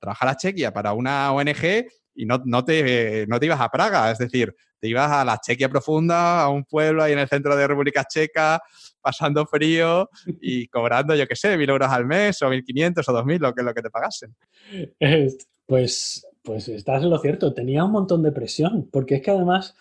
trabajar 0.00 0.28
a 0.30 0.36
Chequia 0.36 0.72
para 0.72 0.94
una 0.94 1.32
ONG 1.32 1.86
y 2.14 2.24
no, 2.24 2.40
te, 2.64 3.26
no 3.26 3.38
te 3.38 3.46
ibas 3.46 3.60
a 3.60 3.68
Praga, 3.68 4.10
es 4.10 4.16
decir, 4.16 4.54
te 4.80 4.88
ibas 4.88 5.10
a 5.10 5.24
la 5.24 5.38
Chequia 5.38 5.68
profunda, 5.68 6.42
a 6.42 6.48
un 6.48 6.64
pueblo 6.64 7.02
ahí 7.02 7.12
en 7.12 7.18
el 7.18 7.28
centro 7.28 7.54
de 7.54 7.66
República 7.66 8.04
Checa, 8.04 8.62
pasando 9.00 9.46
frío 9.46 10.08
y 10.40 10.68
cobrando, 10.68 11.14
yo 11.14 11.26
qué 11.26 11.36
sé, 11.36 11.56
mil 11.56 11.68
euros 11.68 11.90
al 11.90 12.06
mes 12.06 12.40
o 12.42 12.48
mil 12.48 12.64
quinientos 12.64 13.08
o 13.08 13.12
dos 13.12 13.24
mil, 13.24 13.38
lo 13.40 13.54
que, 13.54 13.62
lo 13.62 13.74
que 13.74 13.82
te 13.82 13.90
pagasen. 13.90 14.34
Pues, 15.68 16.24
pues 16.42 16.68
estás 16.68 17.02
en 17.02 17.10
lo 17.10 17.18
cierto, 17.18 17.52
tenía 17.52 17.82
un 17.82 17.90
montón 17.90 18.22
de 18.22 18.30
presión, 18.30 18.88
porque 18.92 19.16
es 19.16 19.22
que 19.22 19.32
además 19.32 19.74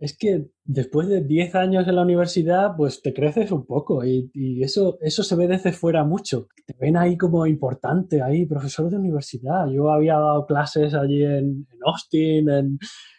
es 0.00 0.16
que 0.16 0.46
después 0.64 1.08
de 1.08 1.22
10 1.22 1.54
años 1.56 1.86
en 1.86 1.94
la 1.94 2.02
universidad, 2.02 2.74
pues 2.74 3.02
te 3.02 3.12
creces 3.12 3.52
un 3.52 3.66
poco 3.66 4.02
y, 4.02 4.62
eso, 4.62 4.96
eso 5.02 5.22
se 5.22 5.36
ve 5.36 5.58
fuera 5.72 6.04
mucho. 6.04 6.48
Te 6.66 6.74
ven 6.80 6.96
ahí 6.96 7.18
como 7.18 7.46
importante, 7.46 8.22
ahí, 8.22 8.46
profesor 8.46 8.88
de 8.88 8.96
universidad. 8.96 9.66
Yo 9.68 9.90
había 9.90 10.14
dado 10.14 10.46
clases 10.46 10.94
allí 10.94 11.22
en, 11.22 11.66
Austin, 11.84 12.48
en, 12.48 12.78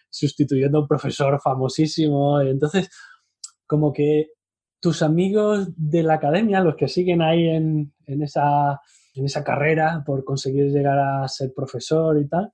sustituyendo 0.09 0.79
a 0.79 0.81
un 0.81 0.87
profesor 0.87 1.39
famosísimo. 1.39 2.41
entonces, 2.41 2.89
como 3.67 3.93
que 3.93 4.31
tus 4.81 5.03
amigos 5.03 5.69
de 5.77 6.01
la 6.01 6.15
academia, 6.15 6.61
los 6.61 6.75
que 6.75 6.87
siguen 6.87 7.21
ahí 7.21 7.47
en, 7.47 7.93
en, 8.07 8.23
esa, 8.23 8.79
en 9.13 9.25
esa 9.25 9.43
carrera 9.43 10.03
por 10.03 10.23
conseguir 10.23 10.71
llegar 10.71 10.97
a 10.97 11.27
ser 11.27 11.53
profesor 11.55 12.19
y 12.19 12.27
tal, 12.27 12.51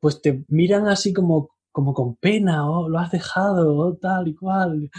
pues 0.00 0.20
te 0.20 0.44
miran 0.48 0.88
así 0.88 1.12
como 1.12 1.53
como 1.74 1.92
con 1.92 2.14
pena, 2.14 2.70
o 2.70 2.88
lo 2.88 3.00
has 3.00 3.10
dejado, 3.10 3.76
o 3.76 3.96
tal 3.96 4.28
y 4.28 4.34
cual. 4.36 4.90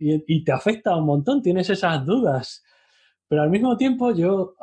Y, 0.00 0.44
te 0.44 0.52
afecta 0.52 0.96
un 0.96 1.06
montón, 1.06 1.42
tienes 1.42 1.70
esas 1.70 2.04
dudas. 2.04 2.64
Pero 3.28 3.42
al 3.42 3.50
mismo 3.50 3.76
tiempo 3.76 4.12
yo, 4.12 4.56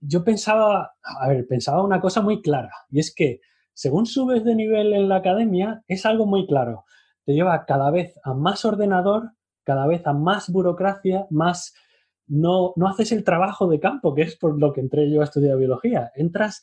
yo 0.00 0.24
pensaba, 0.24 0.94
a 1.02 1.28
ver, 1.28 1.46
pensaba 1.46 1.84
una 1.84 2.00
cosa 2.00 2.20
muy 2.20 2.42
clara, 2.42 2.72
y 2.90 2.98
es 2.98 3.14
que 3.14 3.40
según 3.72 4.06
subes 4.06 4.42
de 4.44 4.56
nivel 4.56 4.92
en 4.92 5.08
la 5.08 5.16
academia, 5.16 5.84
es 5.86 6.04
algo 6.04 6.26
muy 6.26 6.48
claro. 6.48 6.84
Te 7.24 7.32
lleva 7.32 7.64
cada 7.64 7.92
vez 7.92 8.18
a 8.24 8.34
más 8.34 8.64
ordenador, 8.64 9.30
cada 9.62 9.86
vez 9.86 10.04
a 10.04 10.12
más 10.12 10.50
burocracia, 10.50 11.26
más... 11.30 11.74
No, 12.26 12.72
no 12.74 12.88
haces 12.88 13.12
el 13.12 13.22
trabajo 13.22 13.68
de 13.68 13.78
campo, 13.78 14.14
que 14.14 14.22
es 14.22 14.36
por 14.36 14.58
lo 14.58 14.72
que 14.72 14.80
entré 14.80 15.08
yo 15.10 15.20
a 15.20 15.24
estudiar 15.24 15.56
biología. 15.56 16.10
Entras 16.16 16.62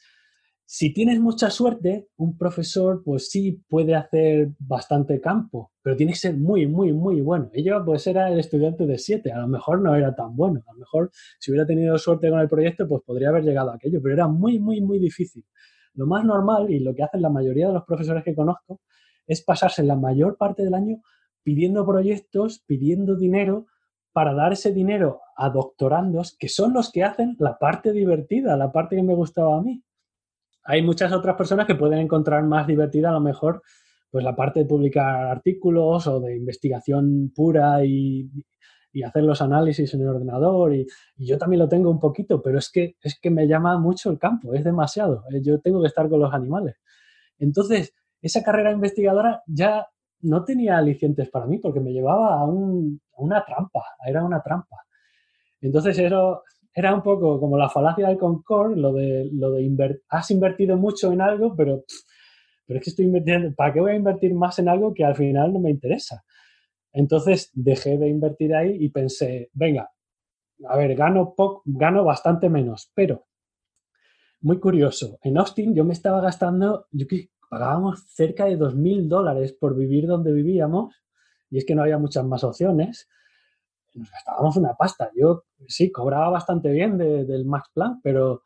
si 0.68 0.92
tienes 0.94 1.20
mucha 1.20 1.52
suerte, 1.52 2.10
un 2.18 2.38
profesor 2.38 3.04
pues 3.04 3.30
sí 3.30 3.64
puede 3.68 3.94
hacer 3.94 4.50
bastante 4.58 5.22
campo, 5.22 5.72
pero 5.84 5.96
tiene 5.96 6.14
que 6.14 6.18
ser 6.18 6.36
muy, 6.36 6.66
muy, 6.66 6.92
muy 6.92 7.22
bueno. 7.22 7.52
Y 7.54 7.64
yo 7.64 7.86
pues 7.86 8.08
era 8.08 8.30
el 8.30 8.40
estudiante 8.40 8.88
de 8.88 8.98
7, 8.98 9.32
a 9.32 9.40
lo 9.40 9.48
mejor 9.48 9.82
no 9.82 9.96
era 9.96 10.16
tan 10.16 10.36
bueno, 10.36 10.64
a 10.68 10.74
lo 10.74 10.80
mejor 10.80 11.12
si 11.40 11.52
hubiera 11.52 11.68
tenido 11.68 11.96
suerte 12.00 12.32
con 12.32 12.40
el 12.40 12.50
proyecto 12.50 12.88
pues 12.88 13.04
podría 13.06 13.30
haber 13.30 13.44
llegado 13.44 13.72
a 13.72 13.76
aquello, 13.76 14.00
pero 14.02 14.16
era 14.16 14.28
muy, 14.28 14.60
muy, 14.60 14.82
muy 14.82 14.98
difícil. 14.98 15.46
Lo 15.94 16.08
más 16.08 16.26
normal 16.26 16.72
y 16.72 16.80
lo 16.80 16.96
que 16.96 17.04
hacen 17.04 17.22
la 17.22 17.30
mayoría 17.30 17.68
de 17.68 17.74
los 17.74 17.86
profesores 17.86 18.24
que 18.24 18.34
conozco 18.34 18.82
es 19.28 19.44
pasarse 19.44 19.84
la 19.84 19.96
mayor 19.96 20.36
parte 20.36 20.64
del 20.64 20.74
año 20.74 21.02
pidiendo 21.44 21.86
proyectos, 21.86 22.64
pidiendo 22.66 23.16
dinero 23.16 23.68
para 24.14 24.34
dar 24.34 24.54
ese 24.54 24.74
dinero 24.74 25.22
a 25.38 25.50
doctorandos 25.52 26.36
que 26.40 26.50
son 26.50 26.74
los 26.74 26.92
que 26.92 27.04
hacen 27.04 27.36
la 27.38 27.60
parte 27.60 27.92
divertida, 27.92 28.58
la 28.58 28.72
parte 28.72 28.96
que 28.96 29.04
me 29.04 29.14
gustaba 29.14 29.58
a 29.58 29.62
mí 29.62 29.85
hay 30.66 30.82
muchas 30.82 31.14
otras 31.14 31.36
personas 31.36 31.68
que 31.68 31.76
pueden 31.76 32.00
encontrar 32.00 32.44
más 32.44 32.68
divertida 32.68 33.10
a 33.10 33.14
lo 33.14 33.22
mejor 33.22 33.62
pues 34.10 34.24
la 34.24 34.36
parte 34.36 34.62
de 34.62 34.66
publicar 34.66 35.26
artículos 35.28 36.08
o 36.08 36.20
de 36.20 36.38
investigación 36.38 37.32
pura 37.36 37.84
y, 37.86 38.30
hacer 39.06 39.24
los 39.24 39.42
análisis 39.42 39.94
en 39.94 40.02
el 40.02 40.08
ordenador 40.08 40.74
y, 40.74 40.88
yo 41.18 41.38
también 41.38 41.60
lo 41.60 41.68
tengo 41.68 41.90
un 41.92 42.00
poquito, 42.00 42.42
pero 42.42 42.58
es 42.58 42.72
que, 42.72 42.96
es 43.02 43.20
que 43.20 43.30
me 43.30 43.46
llama 43.46 43.78
mucho 43.78 44.10
el 44.10 44.18
campo, 44.18 44.54
es 44.54 44.64
demasiado, 44.64 45.26
eh, 45.32 45.42
yo 45.44 45.60
tengo 45.60 45.82
que 45.82 45.88
estar 45.88 46.08
con 46.10 46.22
los 46.22 46.34
animales. 46.34 46.78
Entonces, 47.38 47.94
esa 48.22 48.42
carrera 48.42 48.72
investigadora 48.72 49.44
ya 49.48 49.86
no 50.22 50.46
tenía 50.46 50.78
alicientes 50.78 51.30
para 51.30 51.46
mí 51.46 51.58
porque 51.60 51.82
me 51.82 51.92
llevaba 51.92 52.40
a, 52.40 52.44
a 52.44 52.46
una 52.46 53.44
trampa, 53.46 53.84
era 54.08 54.24
una 54.24 54.42
trampa. 54.42 54.78
Entonces, 55.60 56.00
eso, 56.00 56.42
era 56.78 56.94
un 56.94 57.02
poco 57.02 57.40
como 57.40 57.58
la 57.58 57.70
falacia 57.70 58.10
del 58.10 58.18
Concord, 58.18 58.76
lo 58.76 58.92
de, 58.92 59.30
lo 59.32 59.52
de 59.52 60.02
has 60.10 60.30
invertido 60.30 60.76
mucho 60.76 61.14
en 61.14 61.22
algo, 61.22 61.56
pero, 61.56 61.86
pero 62.66 62.80
es 62.80 62.84
que 62.84 62.90
estoy 62.90 63.06
invirtiendo, 63.06 63.56
¿para 63.56 63.72
qué 63.74 63.80
voy 63.80 63.92
a 63.94 63.96
invertir 63.96 64.36
más 64.36 64.60
en 64.60 64.68
algo 64.68 64.94
que 64.94 65.06
al 65.06 65.16
final 65.16 65.54
no 65.54 65.62
me 65.62 65.72
interesa? 65.72 66.26
Entonces 66.92 67.50
dejé 67.54 67.98
de 67.98 68.10
invertir 68.10 68.54
ahí 68.54 68.76
y 68.78 68.90
pensé, 68.90 69.50
venga, 69.54 69.90
a 70.68 70.76
ver, 70.76 70.96
gano, 70.96 71.34
poco, 71.34 71.62
gano 71.66 72.04
bastante 72.04 72.50
menos, 72.50 72.92
pero 72.94 73.26
muy 74.42 74.60
curioso, 74.60 75.18
en 75.24 75.38
Austin 75.38 75.74
yo 75.74 75.86
me 75.86 75.94
estaba 75.94 76.20
gastando, 76.20 76.88
yo 76.92 77.08
que 77.08 77.30
pagábamos 77.50 78.04
cerca 78.10 78.46
de 78.46 78.58
2.000 78.58 79.08
dólares 79.08 79.54
por 79.54 79.78
vivir 79.78 80.08
donde 80.08 80.34
vivíamos, 80.34 80.94
y 81.50 81.58
es 81.58 81.66
que 81.66 81.74
no 81.74 81.84
había 81.84 81.98
muchas 81.98 82.26
más 82.26 82.44
opciones 82.44 83.08
nos 83.96 84.12
gastábamos 84.12 84.58
una 84.58 84.76
pasta. 84.76 85.12
Yo 85.16 85.46
sí, 85.68 85.92
cobraba 85.92 86.30
bastante 86.30 86.70
bien 86.72 86.98
del 86.98 87.46
Max 87.46 87.70
Plan, 87.74 88.00
pero, 88.04 88.44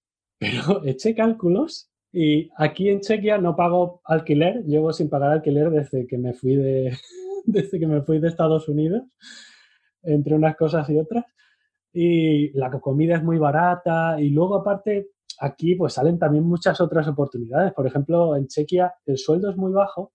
pero 0.38 0.84
eché 0.84 1.14
cálculos 1.14 1.90
Y 2.12 2.50
aquí 2.56 2.88
en 2.88 3.00
Chequia 3.00 3.38
no 3.38 3.56
pago 3.56 4.00
alquiler, 4.04 4.64
llevo 4.64 4.92
sin 4.92 5.08
pagar 5.08 5.32
alquiler 5.32 5.70
desde 5.70 6.06
que 6.06 6.18
me 6.18 6.34
fui 6.34 6.56
de, 6.56 6.96
desde 7.44 7.78
que 7.78 7.86
me 7.86 8.02
fui 8.02 8.18
de 8.20 8.28
Estados 8.28 8.68
Unidos, 8.68 9.02
entre 10.02 10.34
unas 10.34 10.56
cosas 10.56 10.88
y 10.90 10.98
otras. 10.98 11.24
Y 11.92 12.50
la 12.58 12.70
comida 12.80 13.16
es 13.16 13.22
muy 13.22 13.38
barata 13.38 14.20
y 14.20 14.30
luego 14.30 14.56
aparte 14.56 15.10
aquí 15.40 15.74
pues 15.76 15.94
salen 15.94 16.18
también 16.18 16.44
muchas 16.44 16.80
otras 16.80 17.06
oportunidades. 17.08 17.72
Por 17.72 17.86
ejemplo, 17.86 18.36
en 18.36 18.46
Chequia 18.48 18.94
el 19.06 19.18
sueldo 19.18 19.50
es 19.50 19.56
muy 19.56 19.72
bajo, 19.72 20.12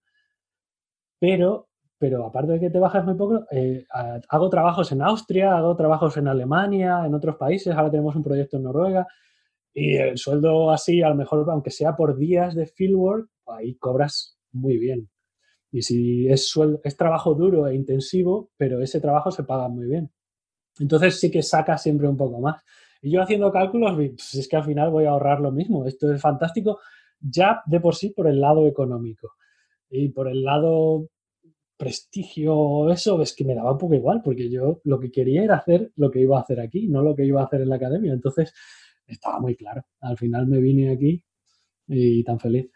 pero, 1.20 1.68
pero 2.00 2.24
aparte 2.24 2.52
de 2.52 2.60
que 2.60 2.70
te 2.70 2.78
bajas 2.78 3.04
muy 3.04 3.14
poco, 3.14 3.44
eh, 3.50 3.84
hago 4.30 4.48
trabajos 4.48 4.90
en 4.90 5.02
Austria, 5.02 5.54
hago 5.54 5.76
trabajos 5.76 6.16
en 6.16 6.28
Alemania, 6.28 7.02
en 7.04 7.14
otros 7.14 7.36
países, 7.36 7.74
ahora 7.74 7.90
tenemos 7.90 8.16
un 8.16 8.22
proyecto 8.22 8.56
en 8.56 8.62
Noruega. 8.62 9.06
Y 9.74 9.96
el 9.96 10.16
sueldo 10.16 10.70
así, 10.70 11.02
a 11.02 11.10
lo 11.10 11.14
mejor, 11.14 11.46
aunque 11.50 11.70
sea 11.70 11.94
por 11.96 12.16
días 12.16 12.54
de 12.54 12.64
fieldwork, 12.64 13.28
ahí 13.48 13.74
cobras 13.74 14.38
muy 14.52 14.78
bien. 14.78 15.10
Y 15.70 15.82
si 15.82 16.26
es, 16.26 16.58
es 16.82 16.96
trabajo 16.96 17.34
duro 17.34 17.68
e 17.68 17.74
intensivo, 17.74 18.48
pero 18.56 18.80
ese 18.80 18.98
trabajo 18.98 19.30
se 19.30 19.44
paga 19.44 19.68
muy 19.68 19.84
bien. 19.84 20.10
Entonces 20.78 21.20
sí 21.20 21.30
que 21.30 21.42
saca 21.42 21.76
siempre 21.76 22.08
un 22.08 22.16
poco 22.16 22.40
más. 22.40 22.62
Y 23.02 23.10
yo 23.10 23.20
haciendo 23.20 23.52
cálculos, 23.52 23.94
pues 23.94 24.34
es 24.36 24.48
que 24.48 24.56
al 24.56 24.64
final 24.64 24.88
voy 24.88 25.04
a 25.04 25.10
ahorrar 25.10 25.40
lo 25.40 25.52
mismo. 25.52 25.84
Esto 25.84 26.10
es 26.10 26.20
fantástico 26.22 26.80
ya 27.20 27.62
de 27.66 27.78
por 27.78 27.94
sí 27.94 28.08
por 28.08 28.26
el 28.26 28.40
lado 28.40 28.66
económico. 28.66 29.32
Y 29.90 30.08
por 30.08 30.28
el 30.28 30.42
lado 30.44 31.10
prestigio, 31.80 32.90
eso 32.92 33.22
es 33.22 33.34
que 33.34 33.44
me 33.44 33.54
daba 33.54 33.72
un 33.72 33.78
poco 33.78 33.94
igual, 33.94 34.20
porque 34.22 34.50
yo 34.50 34.80
lo 34.84 35.00
que 35.00 35.10
quería 35.10 35.42
era 35.44 35.56
hacer 35.56 35.92
lo 35.96 36.10
que 36.10 36.20
iba 36.20 36.38
a 36.38 36.42
hacer 36.42 36.60
aquí, 36.60 36.88
no 36.88 37.02
lo 37.02 37.16
que 37.16 37.24
iba 37.24 37.40
a 37.40 37.46
hacer 37.46 37.62
en 37.62 37.70
la 37.70 37.76
academia. 37.76 38.12
Entonces, 38.12 38.52
estaba 39.06 39.40
muy 39.40 39.56
claro. 39.56 39.82
Al 40.00 40.18
final 40.18 40.46
me 40.46 40.60
vine 40.60 40.92
aquí 40.92 41.24
y 41.88 42.22
tan 42.24 42.38
feliz. 42.40 42.70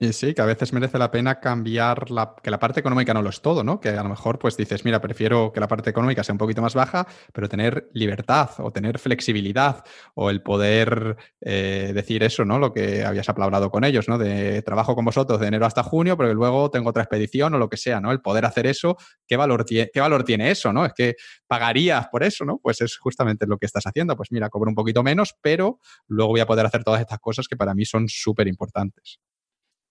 Y 0.00 0.12
sí, 0.12 0.32
que 0.32 0.42
a 0.42 0.44
veces 0.44 0.72
merece 0.72 0.96
la 0.96 1.10
pena 1.10 1.40
cambiar 1.40 2.08
la, 2.12 2.32
que 2.40 2.52
la 2.52 2.60
parte 2.60 2.78
económica 2.78 3.12
no 3.12 3.20
lo 3.20 3.30
es 3.30 3.42
todo, 3.42 3.64
¿no? 3.64 3.80
Que 3.80 3.88
a 3.88 4.02
lo 4.04 4.08
mejor 4.08 4.38
pues 4.38 4.56
dices, 4.56 4.84
mira, 4.84 5.00
prefiero 5.00 5.50
que 5.52 5.58
la 5.58 5.66
parte 5.66 5.90
económica 5.90 6.22
sea 6.22 6.34
un 6.34 6.38
poquito 6.38 6.62
más 6.62 6.74
baja, 6.74 7.08
pero 7.32 7.48
tener 7.48 7.88
libertad 7.94 8.48
o 8.58 8.70
tener 8.70 9.00
flexibilidad 9.00 9.84
o 10.14 10.30
el 10.30 10.40
poder 10.40 11.16
eh, 11.40 11.90
decir 11.92 12.22
eso, 12.22 12.44
¿no? 12.44 12.60
Lo 12.60 12.72
que 12.72 13.04
habías 13.04 13.28
aplaudido 13.28 13.72
con 13.72 13.82
ellos, 13.82 14.06
¿no? 14.08 14.18
De 14.18 14.62
trabajo 14.62 14.94
con 14.94 15.04
vosotros 15.04 15.40
de 15.40 15.48
enero 15.48 15.66
hasta 15.66 15.82
junio, 15.82 16.16
pero 16.16 16.32
luego 16.32 16.70
tengo 16.70 16.90
otra 16.90 17.02
expedición 17.02 17.54
o 17.54 17.58
lo 17.58 17.68
que 17.68 17.76
sea, 17.76 18.00
¿no? 18.00 18.12
El 18.12 18.20
poder 18.20 18.44
hacer 18.44 18.68
eso, 18.68 18.96
¿qué 19.26 19.36
valor, 19.36 19.64
qué 19.66 19.90
valor 20.00 20.22
tiene 20.22 20.52
eso, 20.52 20.72
¿no? 20.72 20.86
Es 20.86 20.92
que 20.92 21.16
pagarías 21.48 22.06
por 22.06 22.22
eso, 22.22 22.44
¿no? 22.44 22.58
Pues 22.62 22.80
es 22.82 22.96
justamente 22.98 23.46
lo 23.48 23.58
que 23.58 23.66
estás 23.66 23.84
haciendo. 23.84 24.14
Pues 24.16 24.30
mira, 24.30 24.48
cobro 24.48 24.70
un 24.70 24.76
poquito 24.76 25.02
menos, 25.02 25.34
pero 25.42 25.80
luego 26.06 26.30
voy 26.34 26.40
a 26.40 26.46
poder 26.46 26.66
hacer 26.66 26.84
todas 26.84 27.00
estas 27.00 27.18
cosas 27.18 27.48
que 27.48 27.56
para 27.56 27.74
mí 27.74 27.84
son 27.84 28.06
súper 28.08 28.46
importantes. 28.46 29.18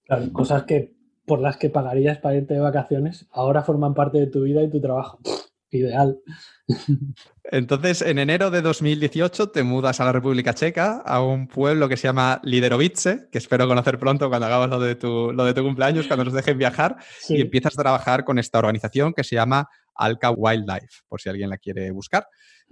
Claro, 0.07 0.31
cosas 0.31 0.63
que 0.63 0.95
por 1.25 1.41
las 1.41 1.57
que 1.57 1.69
pagarías 1.69 2.19
para 2.19 2.37
irte 2.37 2.53
de 2.53 2.61
vacaciones, 2.61 3.27
ahora 3.31 3.61
forman 3.61 3.93
parte 3.93 4.17
de 4.17 4.27
tu 4.27 4.43
vida 4.43 4.63
y 4.63 4.69
tu 4.69 4.79
trabajo. 4.79 5.19
Ideal. 5.69 6.17
Entonces, 7.43 8.01
en 8.01 8.19
enero 8.19 8.49
de 8.49 8.61
2018 8.61 9.49
te 9.49 9.63
mudas 9.63 9.99
a 9.99 10.05
la 10.05 10.13
República 10.13 10.53
Checa, 10.53 11.01
a 11.05 11.21
un 11.21 11.49
pueblo 11.49 11.89
que 11.89 11.97
se 11.97 12.07
llama 12.07 12.39
Liderovice, 12.45 13.27
que 13.29 13.37
espero 13.37 13.67
conocer 13.67 13.99
pronto 13.99 14.29
cuando 14.29 14.47
hagamos 14.47 14.69
lo 14.69 14.79
de 14.79 14.95
tu, 14.95 15.33
lo 15.33 15.43
de 15.43 15.53
tu 15.53 15.63
cumpleaños, 15.63 16.07
cuando 16.07 16.23
nos 16.23 16.33
dejen 16.33 16.57
viajar, 16.57 16.95
y 17.27 17.41
empiezas 17.41 17.77
a 17.77 17.81
trabajar 17.81 18.23
con 18.23 18.39
esta 18.39 18.59
organización 18.59 19.13
que 19.13 19.25
se 19.25 19.35
llama 19.35 19.67
Alca 19.93 20.31
Wildlife, 20.31 21.01
por 21.09 21.19
si 21.19 21.27
alguien 21.27 21.49
la 21.49 21.57
quiere 21.57 21.91
buscar. 21.91 22.25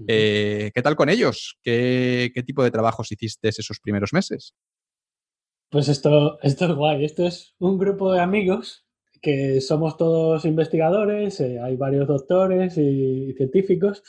Eh, 0.07 0.71
¿Qué 0.73 0.81
tal 0.81 0.95
con 0.95 1.09
ellos? 1.09 1.57
¿Qué, 1.61 2.31
¿Qué 2.33 2.43
tipo 2.43 2.63
de 2.63 2.71
trabajos 2.71 3.11
hiciste 3.11 3.49
esos 3.49 3.81
primeros 3.81 4.13
meses? 4.13 4.55
Pues 5.75 5.89
esto, 5.89 6.39
esto 6.41 6.65
es 6.67 6.71
guay. 6.73 7.03
Esto 7.03 7.25
es 7.25 7.53
un 7.59 7.77
grupo 7.77 8.13
de 8.13 8.21
amigos 8.21 8.85
que 9.21 9.59
somos 9.59 9.97
todos 9.97 10.45
investigadores, 10.45 11.41
eh, 11.41 11.59
hay 11.59 11.75
varios 11.75 12.07
doctores 12.07 12.77
y, 12.77 13.33
científicos, 13.33 14.01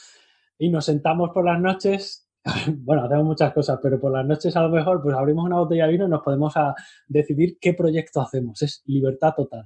y 0.57 0.69
nos 0.69 0.85
sentamos 0.85 1.31
por 1.33 1.43
las 1.43 1.59
noches. 1.59 2.29
Bueno, 2.85 3.03
hacemos 3.03 3.25
muchas 3.25 3.51
cosas, 3.51 3.79
pero 3.83 3.99
por 3.99 4.13
las 4.13 4.25
noches 4.25 4.55
a 4.55 4.63
lo 4.63 4.69
mejor 4.69 5.03
pues 5.03 5.13
abrimos 5.13 5.43
una 5.43 5.57
botella 5.57 5.87
de 5.87 5.91
vino 5.91 6.05
y 6.05 6.09
nos 6.09 6.23
podemos 6.23 6.55
a 6.55 6.73
decidir 7.05 7.57
qué 7.59 7.73
proyecto 7.73 8.21
hacemos. 8.21 8.61
Es 8.61 8.81
libertad 8.85 9.33
total. 9.35 9.65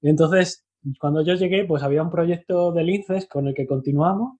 Y 0.00 0.08
entonces, 0.08 0.66
cuando 0.98 1.22
yo 1.22 1.34
llegué, 1.34 1.64
pues 1.64 1.84
había 1.84 2.02
un 2.02 2.10
proyecto 2.10 2.72
de 2.72 2.82
linces 2.82 3.28
con 3.28 3.46
el 3.46 3.54
que 3.54 3.68
continuamos 3.68 4.39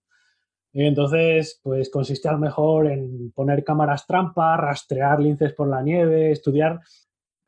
entonces, 0.73 1.59
pues 1.61 1.89
consiste 1.89 2.29
a 2.29 2.33
lo 2.33 2.39
mejor 2.39 2.87
en 2.87 3.31
poner 3.31 3.63
cámaras 3.63 4.07
trampa, 4.07 4.55
rastrear 4.55 5.19
linces 5.19 5.53
por 5.53 5.67
la 5.69 5.81
nieve, 5.81 6.31
estudiar 6.31 6.79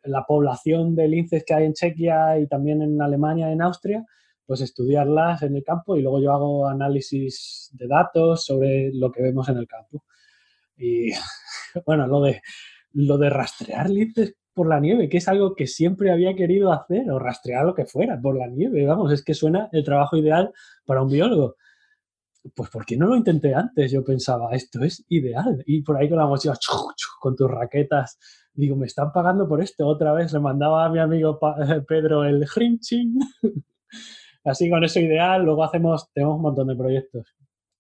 la 0.04 0.26
población 0.26 0.96
de 0.96 1.08
linces 1.08 1.46
que 1.46 1.54
hay 1.54 1.66
en 1.66 1.74
Chequia 1.74 2.38
y 2.40 2.48
también 2.48 2.82
en 2.82 3.02
Alemania 3.02 3.52
en 3.52 3.62
Austria, 3.62 4.06
pues 4.46 4.60
estudiarlas 4.60 5.42
en 5.44 5.56
el 5.56 5.64
campo 5.64 5.96
y 5.96 6.02
luego 6.02 6.22
yo 6.22 6.34
hago 6.34 6.68
análisis 6.68 7.70
de 7.74 7.88
datos 7.88 8.44
sobre 8.44 8.92
lo 8.94 9.10
que 9.12 9.22
vemos 9.22 9.48
en 9.48 9.58
el 9.58 9.68
campo. 9.68 10.04
Y 10.76 11.12
bueno, 11.86 12.08
lo 12.08 12.22
de, 12.22 12.42
lo 12.92 13.18
de 13.18 13.30
rastrear 13.30 13.90
linces 13.90 14.36
por 14.54 14.68
la 14.68 14.82
nieve, 14.82 15.08
que 15.08 15.18
es 15.18 15.28
algo 15.30 15.56
que 15.56 15.66
siempre 15.66 16.12
había 16.12 16.36
querido 16.36 16.74
hacer, 16.74 17.10
o 17.10 17.20
rastrear 17.20 17.66
lo 17.66 17.74
que 17.74 17.86
fuera 17.86 18.20
por 18.22 18.38
la 18.38 18.48
nieve, 18.48 18.86
vamos, 18.86 19.14
es 19.14 19.24
que 19.24 19.34
suena 19.34 19.70
el 19.72 19.86
trabajo 19.86 20.18
ideal 20.18 20.52
para 20.86 21.02
un 21.02 21.10
biólogo 21.10 21.56
pues 22.56 22.70
¿por 22.70 22.86
qué 22.86 22.98
no 22.98 23.08
lo 23.08 23.16
intenté 23.16 23.54
antes? 23.54 23.92
Yo 23.92 24.04
pensaba, 24.04 24.52
esto 24.52 24.84
es 24.84 25.06
ideal. 25.10 25.64
Y 25.66 25.82
por 25.82 25.98
ahí 25.98 26.10
con 26.10 26.18
la 26.18 26.28
mochila, 26.28 26.56
con 27.20 27.36
tus 27.36 27.50
raquetas, 27.50 28.20
digo, 28.54 28.76
me 28.76 28.86
están 28.86 29.12
pagando 29.12 29.48
por 29.48 29.62
esto. 29.62 29.88
Otra 29.88 30.14
vez 30.14 30.34
le 30.34 30.40
mandaba 30.40 30.86
a 30.86 30.90
mi 30.90 31.00
amigo 31.00 31.40
Pedro 31.88 32.24
el 32.26 32.46
hrinching. 32.46 33.20
Así 34.44 34.70
con 34.70 34.84
eso 34.84 35.00
ideal, 35.00 35.44
luego 35.44 35.64
hacemos, 35.64 36.12
tenemos 36.12 36.36
un 36.36 36.42
montón 36.42 36.68
de 36.68 36.76
proyectos. 36.76 37.34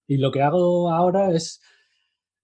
Y 0.07 0.17
lo 0.17 0.31
que 0.31 0.41
hago 0.41 0.89
ahora 0.89 1.31
es, 1.31 1.61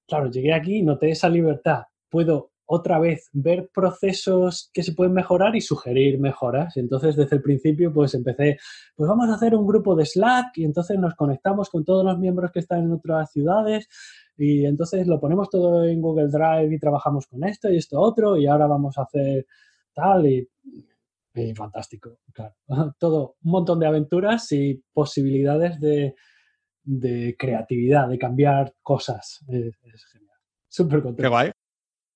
claro, 0.08 0.30
llegué 0.30 0.54
aquí, 0.54 0.82
noté 0.82 1.12
esa 1.12 1.30
libertad. 1.30 1.84
Puedo 2.10 2.52
otra 2.72 3.00
vez 3.00 3.30
ver 3.34 3.68
procesos 3.74 4.70
que 4.72 4.84
se 4.84 4.94
pueden 4.94 5.14
mejorar 5.14 5.56
y 5.56 5.62
sugerir 5.62 6.20
mejoras. 6.20 6.78
Y 6.78 6.82
entonces, 6.82 7.16
desde 7.16 7.38
el 7.38 7.42
principio, 7.42 7.92
pues 7.92 8.14
empecé, 8.14 8.58
pues 8.96 9.10
vamos 9.10 9.28
a 9.28 9.34
hacer 9.34 9.56
un 9.56 9.66
grupo 9.66 9.96
de 9.96 10.06
Slack 10.06 10.56
y 10.56 10.66
entonces 10.66 11.00
nos 11.00 11.16
conectamos 11.16 11.68
con 11.72 11.84
todos 11.84 12.06
los 12.06 12.20
miembros 12.20 12.52
que 12.52 12.60
están 12.60 12.84
en 12.84 12.92
otras 12.92 13.32
ciudades 13.32 13.88
y 14.38 14.68
entonces 14.68 15.08
lo 15.08 15.20
ponemos 15.20 15.50
todo 15.50 15.84
en 15.84 16.00
Google 16.00 16.28
Drive 16.28 16.72
y 16.72 16.80
trabajamos 16.80 17.26
con 17.26 17.44
esto 17.44 17.72
y 17.72 17.78
esto 17.78 18.00
otro 18.00 18.38
y 18.38 18.46
ahora 18.46 18.68
vamos 18.68 19.00
a 19.00 19.02
hacer 19.02 19.48
tal 19.92 20.28
y, 20.28 20.48
fantástico, 21.56 22.20
claro. 22.32 22.54
Todo, 23.00 23.36
un 23.44 23.52
montón 23.52 23.80
de 23.80 23.88
aventuras 23.88 24.52
y 24.52 24.84
posibilidades 24.94 25.80
de, 25.80 27.36
creatividad, 27.36 28.10
de 28.10 28.20
cambiar 28.20 28.76
cosas. 28.84 29.44
Es, 29.48 30.06
genial. 30.12 30.38
Súper 30.68 31.02
contento. 31.02 31.24
Qué 31.24 31.30
guay 31.30 31.52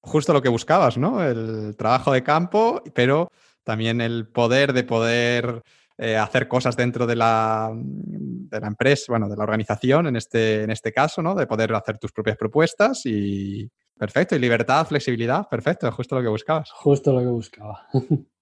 justo 0.03 0.33
lo 0.33 0.41
que 0.41 0.49
buscabas, 0.49 0.97
¿no? 0.97 1.23
El 1.23 1.75
trabajo 1.77 2.11
de 2.11 2.23
campo, 2.23 2.83
pero 2.93 3.31
también 3.63 4.01
el 4.01 4.27
poder 4.27 4.73
de 4.73 4.83
poder 4.83 5.63
eh, 5.97 6.17
hacer 6.17 6.47
cosas 6.47 6.75
dentro 6.75 7.07
de 7.07 7.15
la, 7.15 7.71
de 7.73 8.59
la 8.59 8.67
empresa, 8.67 9.05
bueno, 9.09 9.29
de 9.29 9.37
la 9.37 9.43
organización 9.43 10.07
en 10.07 10.17
este, 10.17 10.63
en 10.63 10.71
este 10.71 10.91
caso, 10.91 11.21
¿no? 11.21 11.35
De 11.35 11.47
poder 11.47 11.73
hacer 11.73 11.97
tus 11.97 12.11
propias 12.11 12.35
propuestas 12.35 13.05
y 13.05 13.69
perfecto. 13.97 14.35
Y 14.35 14.39
libertad, 14.39 14.85
flexibilidad, 14.85 15.47
perfecto, 15.47 15.89
justo 15.91 16.15
lo 16.15 16.21
que 16.21 16.27
buscabas. 16.27 16.69
Justo 16.71 17.13
lo 17.13 17.19
que 17.19 17.27
buscaba. 17.27 17.87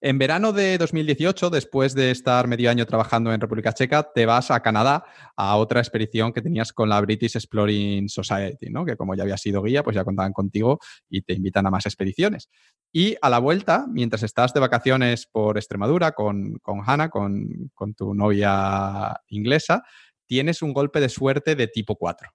En 0.00 0.18
verano 0.18 0.52
de 0.52 0.78
2018, 0.78 1.50
después 1.50 1.94
de 1.94 2.10
estar 2.10 2.46
medio 2.48 2.70
año 2.70 2.84
trabajando 2.86 3.32
en 3.32 3.40
República 3.40 3.72
Checa, 3.72 4.10
te 4.14 4.26
vas 4.26 4.50
a 4.50 4.60
Canadá 4.60 5.04
a 5.36 5.56
otra 5.56 5.80
expedición 5.80 6.32
que 6.32 6.42
tenías 6.42 6.72
con 6.72 6.88
la 6.88 7.00
British 7.00 7.36
Exploring 7.36 8.08
Society, 8.08 8.68
¿no? 8.70 8.84
que 8.84 8.96
como 8.96 9.14
ya 9.14 9.22
habías 9.22 9.40
sido 9.40 9.62
guía, 9.62 9.82
pues 9.82 9.96
ya 9.96 10.04
contaban 10.04 10.32
contigo 10.32 10.78
y 11.08 11.22
te 11.22 11.32
invitan 11.32 11.66
a 11.66 11.70
más 11.70 11.86
expediciones. 11.86 12.50
Y 12.92 13.16
a 13.22 13.30
la 13.30 13.38
vuelta, 13.38 13.86
mientras 13.88 14.22
estás 14.22 14.52
de 14.52 14.60
vacaciones 14.60 15.26
por 15.26 15.56
Extremadura 15.56 16.12
con, 16.12 16.58
con 16.58 16.82
Hannah, 16.86 17.08
con, 17.08 17.70
con 17.74 17.94
tu 17.94 18.14
novia 18.14 19.20
inglesa, 19.28 19.82
tienes 20.26 20.62
un 20.62 20.72
golpe 20.72 21.00
de 21.00 21.08
suerte 21.08 21.54
de 21.54 21.68
tipo 21.68 21.96
4, 21.96 22.30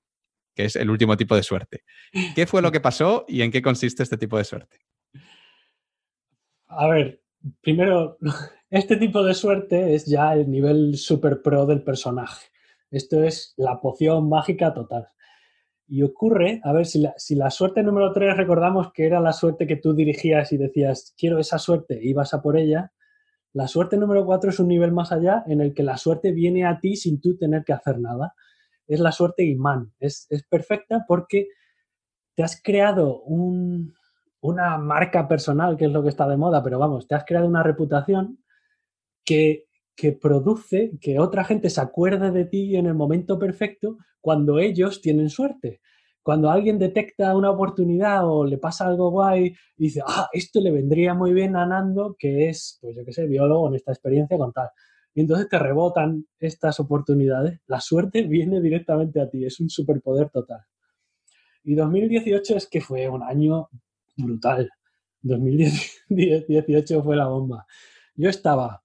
que 0.56 0.66
es 0.66 0.76
el 0.76 0.90
último 0.90 1.18
tipo 1.18 1.36
de 1.36 1.44
suerte. 1.44 1.84
¿Qué 2.36 2.48
fue 2.48 2.62
lo 2.62 2.72
que 2.72 2.82
pasó 2.82 3.26
y 3.28 3.42
en 3.42 3.52
qué 3.52 3.62
consiste 3.62 4.04
este 4.04 4.18
tipo 4.18 4.38
de 4.38 4.46
suerte? 4.46 4.80
A 6.68 6.88
ver, 6.88 7.21
primero, 7.62 8.18
este 8.70 8.98
tipo 8.98 9.24
de 9.24 9.34
suerte 9.34 9.94
es 9.96 10.06
ya 10.06 10.34
el 10.34 10.50
nivel 10.50 10.98
super 10.98 11.42
pro 11.42 11.66
del 11.66 11.84
personaje. 11.84 12.48
Esto 12.90 13.24
es 13.24 13.54
la 13.58 13.80
poción 13.80 14.28
mágica 14.30 14.74
total. 14.74 15.10
Y 15.88 16.04
ocurre, 16.04 16.62
a 16.64 16.72
ver, 16.72 16.86
si 16.86 17.36
la, 17.36 17.50
suerte 17.50 17.84
número 17.84 18.14
3 18.14 18.38
recordamos 18.38 18.94
que 18.94 19.06
era 19.06 19.20
la 19.20 19.34
suerte 19.34 19.68
que 19.68 19.76
tú 19.76 19.94
dirigías 19.94 20.54
y 20.54 20.58
decías, 20.58 21.14
quiero 21.18 21.40
esa 21.40 21.58
suerte, 21.58 22.00
e 22.00 22.08
ibas 22.08 22.34
a 22.34 22.42
por 22.42 22.58
ella, 22.58 22.94
la 23.54 23.68
suerte 23.68 23.98
número 23.98 24.26
4 24.26 24.52
es 24.52 24.60
un 24.60 24.70
nivel 24.70 24.94
más 24.94 25.12
allá 25.12 25.44
en 25.48 25.60
el 25.60 25.74
que 25.74 25.84
la 25.84 25.98
suerte 25.98 26.32
viene 26.32 26.66
a 26.66 26.80
ti 26.80 26.96
sin 26.96 27.20
tú 27.20 27.36
tener 27.38 27.66
que 27.66 27.74
hacer 27.74 28.00
nada. 28.00 28.34
Es 28.88 29.02
la 29.02 29.12
suerte 29.12 29.44
imán. 29.44 29.92
Es 30.00 30.28
perfecta 30.50 31.04
porque 31.06 31.50
te 32.36 32.44
has 32.44 32.62
creado 32.62 33.22
un, 33.24 33.94
una 34.42 34.78
marca 34.78 35.28
personal, 35.28 35.78
que 35.78 35.86
es 35.86 35.92
lo 35.92 36.04
que 36.04 36.10
está 36.10 36.28
de 36.28 36.38
moda, 36.38 36.64
pero 36.64 36.80
vamos, 36.80 37.08
te 37.08 37.16
has 37.16 37.24
creado 37.26 37.48
una 37.48 37.64
reputación 37.64 38.40
que, 39.24 39.66
que 39.96 40.12
produce 40.12 40.92
que 41.00 41.20
otra 41.20 41.44
gente 41.44 41.70
se 41.70 41.82
acuerde 41.82 42.32
de 42.32 42.46
ti 42.46 42.76
en 42.76 42.88
el 42.88 42.96
momento 42.96 43.38
perfecto 43.38 43.98
cuando 44.20 44.60
ellos 44.60 45.02
tienen 45.02 45.30
suerte. 45.30 45.82
Cuando 46.24 46.52
alguien 46.52 46.78
detecta 46.78 47.36
una 47.36 47.50
oportunidad 47.50 48.28
o 48.30 48.46
le 48.46 48.60
pasa 48.60 48.86
algo 48.86 49.10
guay 49.10 49.56
dice, 49.76 50.02
ah, 50.06 50.30
esto 50.32 50.62
le 50.62 50.72
vendría 50.72 51.16
muy 51.16 51.34
bien 51.34 51.56
a 51.56 51.66
Nando, 51.66 52.16
que 52.18 52.50
es, 52.50 52.78
pues 52.80 52.96
yo 52.96 53.04
qué 53.04 53.12
sé, 53.12 53.26
biólogo 53.26 53.68
en 53.70 53.76
esta 53.76 53.92
experiencia 53.92 54.38
con 54.38 54.54
tal. 54.54 54.70
Y 55.14 55.22
entonces 55.22 55.50
te 55.50 55.58
rebotan 55.58 56.26
estas 56.40 56.80
oportunidades. 56.80 57.60
La 57.68 57.82
suerte 57.82 58.24
viene 58.24 58.62
directamente 58.62 59.20
a 59.20 59.30
ti, 59.30 59.46
es 59.46 59.60
un 59.60 59.70
superpoder 59.70 60.30
total. 60.30 60.62
Y 61.64 61.76
2018 61.76 62.56
es 62.56 62.68
que 62.68 62.82
fue 62.82 63.10
un 63.10 63.24
año 63.24 63.70
brutal. 64.24 64.70
2018 65.22 67.04
fue 67.04 67.16
la 67.16 67.28
bomba. 67.28 67.66
Yo 68.16 68.30
estaba, 68.30 68.84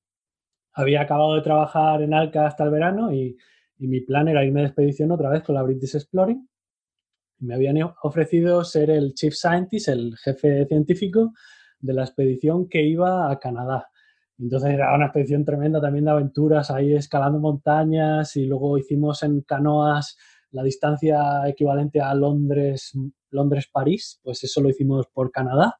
había 0.72 1.02
acabado 1.02 1.34
de 1.34 1.42
trabajar 1.42 2.02
en 2.02 2.14
Alca 2.14 2.46
hasta 2.46 2.64
el 2.64 2.70
verano 2.70 3.12
y, 3.12 3.36
y 3.78 3.86
mi 3.86 4.00
plan 4.00 4.28
era 4.28 4.44
irme 4.44 4.60
de 4.60 4.66
expedición 4.66 5.10
otra 5.10 5.30
vez 5.30 5.42
con 5.42 5.54
la 5.54 5.62
British 5.62 5.94
Exploring. 5.94 6.48
Me 7.38 7.54
habían 7.54 7.76
ofrecido 8.02 8.64
ser 8.64 8.90
el 8.90 9.14
Chief 9.14 9.34
Scientist, 9.34 9.88
el 9.88 10.16
jefe 10.16 10.66
científico 10.66 11.32
de 11.80 11.92
la 11.92 12.04
expedición 12.04 12.68
que 12.68 12.82
iba 12.82 13.30
a 13.30 13.38
Canadá. 13.38 13.88
Entonces 14.38 14.70
era 14.70 14.94
una 14.94 15.06
expedición 15.06 15.44
tremenda 15.44 15.80
también 15.80 16.04
de 16.04 16.10
aventuras, 16.10 16.70
ahí 16.70 16.94
escalando 16.94 17.38
montañas 17.38 18.36
y 18.36 18.46
luego 18.46 18.76
hicimos 18.78 19.22
en 19.22 19.40
canoas 19.42 20.18
la 20.56 20.62
distancia 20.62 21.46
equivalente 21.46 22.00
a 22.00 22.14
Londres, 22.14 22.92
Londres-París, 23.30 24.20
pues 24.22 24.42
eso 24.42 24.62
lo 24.62 24.70
hicimos 24.70 25.06
por 25.12 25.30
Canadá, 25.30 25.76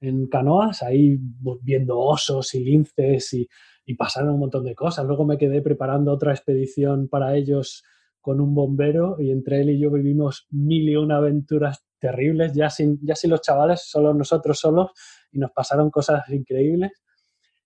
en 0.00 0.28
canoas, 0.28 0.84
ahí 0.84 1.18
viendo 1.62 1.98
osos 1.98 2.54
y 2.54 2.62
linces 2.62 3.32
y, 3.34 3.48
y 3.84 3.94
pasaron 3.96 4.34
un 4.34 4.38
montón 4.38 4.64
de 4.64 4.76
cosas. 4.76 5.04
Luego 5.04 5.24
me 5.24 5.36
quedé 5.36 5.60
preparando 5.62 6.12
otra 6.12 6.32
expedición 6.32 7.08
para 7.08 7.34
ellos 7.34 7.82
con 8.20 8.40
un 8.40 8.54
bombero 8.54 9.16
y 9.18 9.32
entre 9.32 9.62
él 9.62 9.70
y 9.70 9.80
yo 9.80 9.90
vivimos 9.90 10.46
mil 10.50 10.88
y 10.88 10.94
una 10.94 11.16
aventuras 11.16 11.84
terribles, 11.98 12.52
ya 12.54 12.70
sin, 12.70 13.00
ya 13.02 13.16
sin 13.16 13.30
los 13.30 13.40
chavales, 13.40 13.82
solo 13.82 14.14
nosotros 14.14 14.60
solos, 14.60 14.92
y 15.32 15.40
nos 15.40 15.50
pasaron 15.50 15.90
cosas 15.90 16.28
increíbles. 16.28 16.92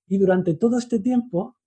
Y 0.07 0.17
durante 0.17 0.55
todo 0.55 0.79
este 0.79 0.99
tiempo, 0.99 1.59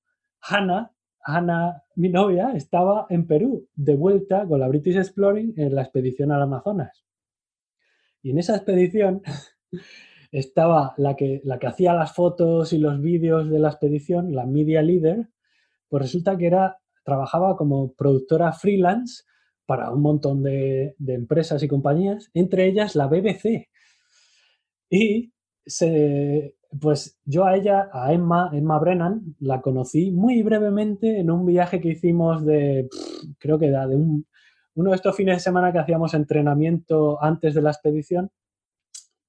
Hannah, 0.42 0.95
Hannah, 1.26 1.84
mi 1.96 2.10
novia, 2.10 2.52
estaba 2.54 3.08
en 3.10 3.26
Perú, 3.26 3.68
de 3.76 3.96
vuelta 3.96 4.46
con 4.48 4.60
la 4.60 4.68
British 4.68 4.98
Exploring 4.98 5.56
en 5.58 5.74
la 5.74 5.82
expedición 5.82 6.32
al 6.32 6.44
Amazonas. 6.44 7.04
Y 8.22 8.32
en 8.32 8.38
esa 8.38 8.56
expedición 8.56 9.22
estaba 10.32 10.94
la 10.98 11.16
que, 11.16 11.42
hacía 11.66 11.94
las 11.94 12.14
fotos 12.14 12.74
y 12.74 12.78
los 12.78 13.02
vídeos 13.02 13.50
de 13.50 13.60
la 13.60 13.70
expedición, 13.70 14.36
la 14.36 14.46
media 14.46 14.84
leader, 14.84 15.30
pues 15.90 16.04
resulta 16.04 16.38
que 16.38 16.48
era, 16.48 16.78
trabajaba 17.04 17.56
como 17.58 17.94
productora 17.94 18.54
freelance 18.54 19.24
para 19.66 19.90
un 19.90 20.02
montón 20.02 20.44
de 20.44 20.96
empresas 21.00 21.64
y 21.64 21.68
compañías, 21.68 22.30
entre 22.34 22.68
ellas 22.68 22.96
la 22.96 23.08
BBC. 23.08 23.70
Y 24.90 25.34
se, 25.66 26.55
pues 26.80 27.18
yo 27.26 27.46
a 27.46 27.56
ella, 27.56 27.90
a 27.92 28.14
Emma, 28.14 28.50
Emma 28.54 28.80
Brennan, 28.80 29.36
la 29.40 29.62
conocí 29.62 30.12
muy 30.12 30.44
brevemente 30.44 31.20
en 31.20 31.32
un 31.32 31.46
viaje 31.46 31.80
que 31.80 31.90
hicimos 31.90 32.46
de, 32.46 32.90
creo 33.40 33.58
que 33.60 33.70
de 33.70 33.96
un, 33.96 34.26
uno 34.76 34.90
de 34.90 34.96
estos 34.96 35.16
fines 35.16 35.38
de 35.38 35.40
semana 35.40 35.72
que 35.72 35.80
hacíamos 35.80 36.14
entrenamiento 36.14 37.22
antes 37.24 37.54
de 37.54 37.62
la 37.62 37.72
expedición, 37.72 38.32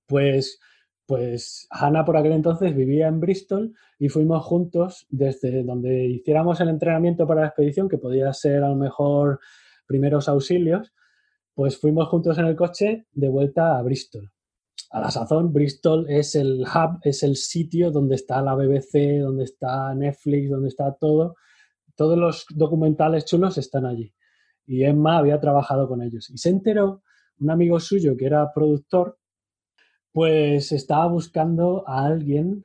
pues, 0.07 0.61
pues 1.07 1.67
Hannah 1.71 2.05
por 2.05 2.17
aquel 2.17 2.33
entonces 2.33 2.75
vivía 2.75 3.09
en 3.09 3.21
Bristol 3.21 3.75
y 3.99 4.09
fuimos 4.09 4.45
juntos 4.45 5.07
desde 5.09 5.63
donde 5.63 6.07
hiciéramos 6.07 6.61
el 6.61 6.69
entrenamiento 6.69 7.27
para 7.27 7.43
la 7.43 7.49
expedición, 7.49 7.89
que 7.89 7.99
podía 7.99 8.33
ser 8.33 8.63
a 8.65 8.69
lo 8.69 8.77
mejor 8.77 9.41
primeros 9.87 10.29
auxilios, 10.29 10.93
pues 11.55 11.79
fuimos 11.79 12.09
juntos 12.09 12.39
en 12.39 12.47
el 12.47 12.57
coche 12.57 13.07
de 13.13 13.29
vuelta 13.29 13.79
a 13.79 13.83
Bristol 13.83 14.33
a 14.91 15.01
la 15.01 15.11
sazón, 15.11 15.53
Bristol 15.53 16.07
es 16.09 16.35
el 16.35 16.63
hub, 16.63 17.01
es 17.03 17.23
el 17.23 17.37
sitio 17.37 17.91
donde 17.91 18.15
está 18.15 18.41
la 18.43 18.55
BBC, 18.55 19.21
donde 19.21 19.45
está 19.45 19.95
Netflix, 19.95 20.51
donde 20.51 20.69
está 20.69 20.95
todo. 20.95 21.37
Todos 21.95 22.19
los 22.19 22.47
documentales 22.51 23.25
chulos 23.25 23.59
están 23.59 23.87
allí. 23.87 24.15
Y 24.67 24.85
Emma 24.85 25.19
había 25.19 25.41
trabajado 25.41 25.89
con 25.89 26.03
ellos. 26.03 26.31
Y 26.31 26.39
se 26.39 26.51
enteró, 26.51 27.03
un 27.39 27.51
amigo 27.51 27.79
suyo 27.81 28.17
que 28.17 28.27
era 28.27 28.53
productor, 28.53 29.19
pues 30.13 30.73
estaba 30.73 31.07
buscando 31.09 31.87
a 31.87 32.07
alguien 32.07 32.65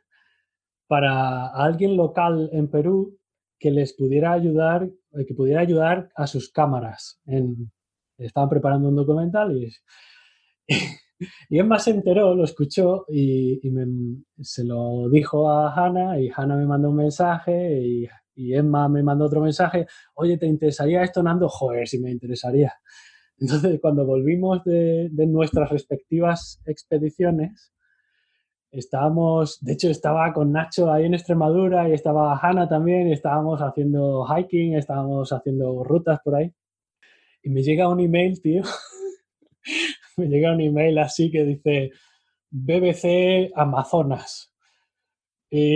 para 0.88 1.48
alguien 1.48 1.96
local 1.96 2.50
en 2.54 2.70
Perú 2.70 3.18
que 3.60 3.72
les 3.72 3.94
pudiera 3.94 4.34
ayudar, 4.34 4.90
eh, 5.14 5.26
que 5.26 5.34
pudiera 5.34 5.62
ayudar 5.62 6.10
a 6.16 6.28
sus 6.28 6.52
cámaras. 6.52 7.22
Estaban 8.18 8.50
preparando 8.50 8.90
un 8.90 8.96
documental 8.96 9.56
y, 9.58 9.72
y 11.50 11.60
Emma 11.60 11.80
se 11.80 11.92
enteró, 11.92 12.36
lo 12.36 12.44
escuchó 12.44 13.06
y, 13.10 13.60
se 14.42 14.64
lo 14.64 15.10
dijo 15.10 15.50
a 15.50 15.74
Hannah 15.74 16.20
y 16.20 16.30
Hannah 16.36 16.56
me 16.56 16.66
mandó 16.66 16.90
un 16.90 16.98
mensaje 16.98 17.82
y, 17.82 18.08
Emma 18.54 18.90
me 18.90 19.04
mandó 19.04 19.26
otro 19.26 19.42
mensaje, 19.42 19.86
oye, 20.16 20.36
¿te 20.36 20.48
interesaría 20.48 21.04
esto, 21.04 21.22
Nando? 21.22 21.48
Joder, 21.48 21.88
si 21.88 22.00
me 22.00 22.10
interesaría. 22.10 22.74
Entonces, 23.38 23.80
cuando 23.80 24.04
volvimos 24.04 24.64
de, 24.64 25.10
nuestras 25.28 25.70
respectivas 25.70 26.60
expediciones, 26.66 27.72
estábamos, 28.72 29.60
de 29.62 29.74
hecho, 29.74 29.90
estaba 29.90 30.34
con 30.34 30.52
Nacho 30.52 30.92
ahí 30.92 31.06
en 31.06 31.14
Extremadura 31.14 31.88
y 31.88 31.94
estaba 31.94 32.36
Hannah 32.36 32.68
también 32.68 33.10
y 33.10 33.14
estábamos 33.14 33.62
haciendo 33.62 34.26
hiking, 34.26 34.76
estábamos 34.76 35.32
haciendo 35.32 35.84
rutas 35.84 36.20
por 36.24 36.36
ahí. 36.36 36.52
Y 37.44 37.50
me 37.50 37.62
llega 37.62 37.90
un 37.90 38.00
email, 38.00 38.42
tío, 38.42 38.64
me 40.22 40.28
llega 40.28 40.54
un 40.54 40.62
email 40.62 41.00
así 41.00 41.32
que 41.32 41.44
dice 41.44 41.92
BBC 42.52 43.52
Amazonas. 43.56 44.54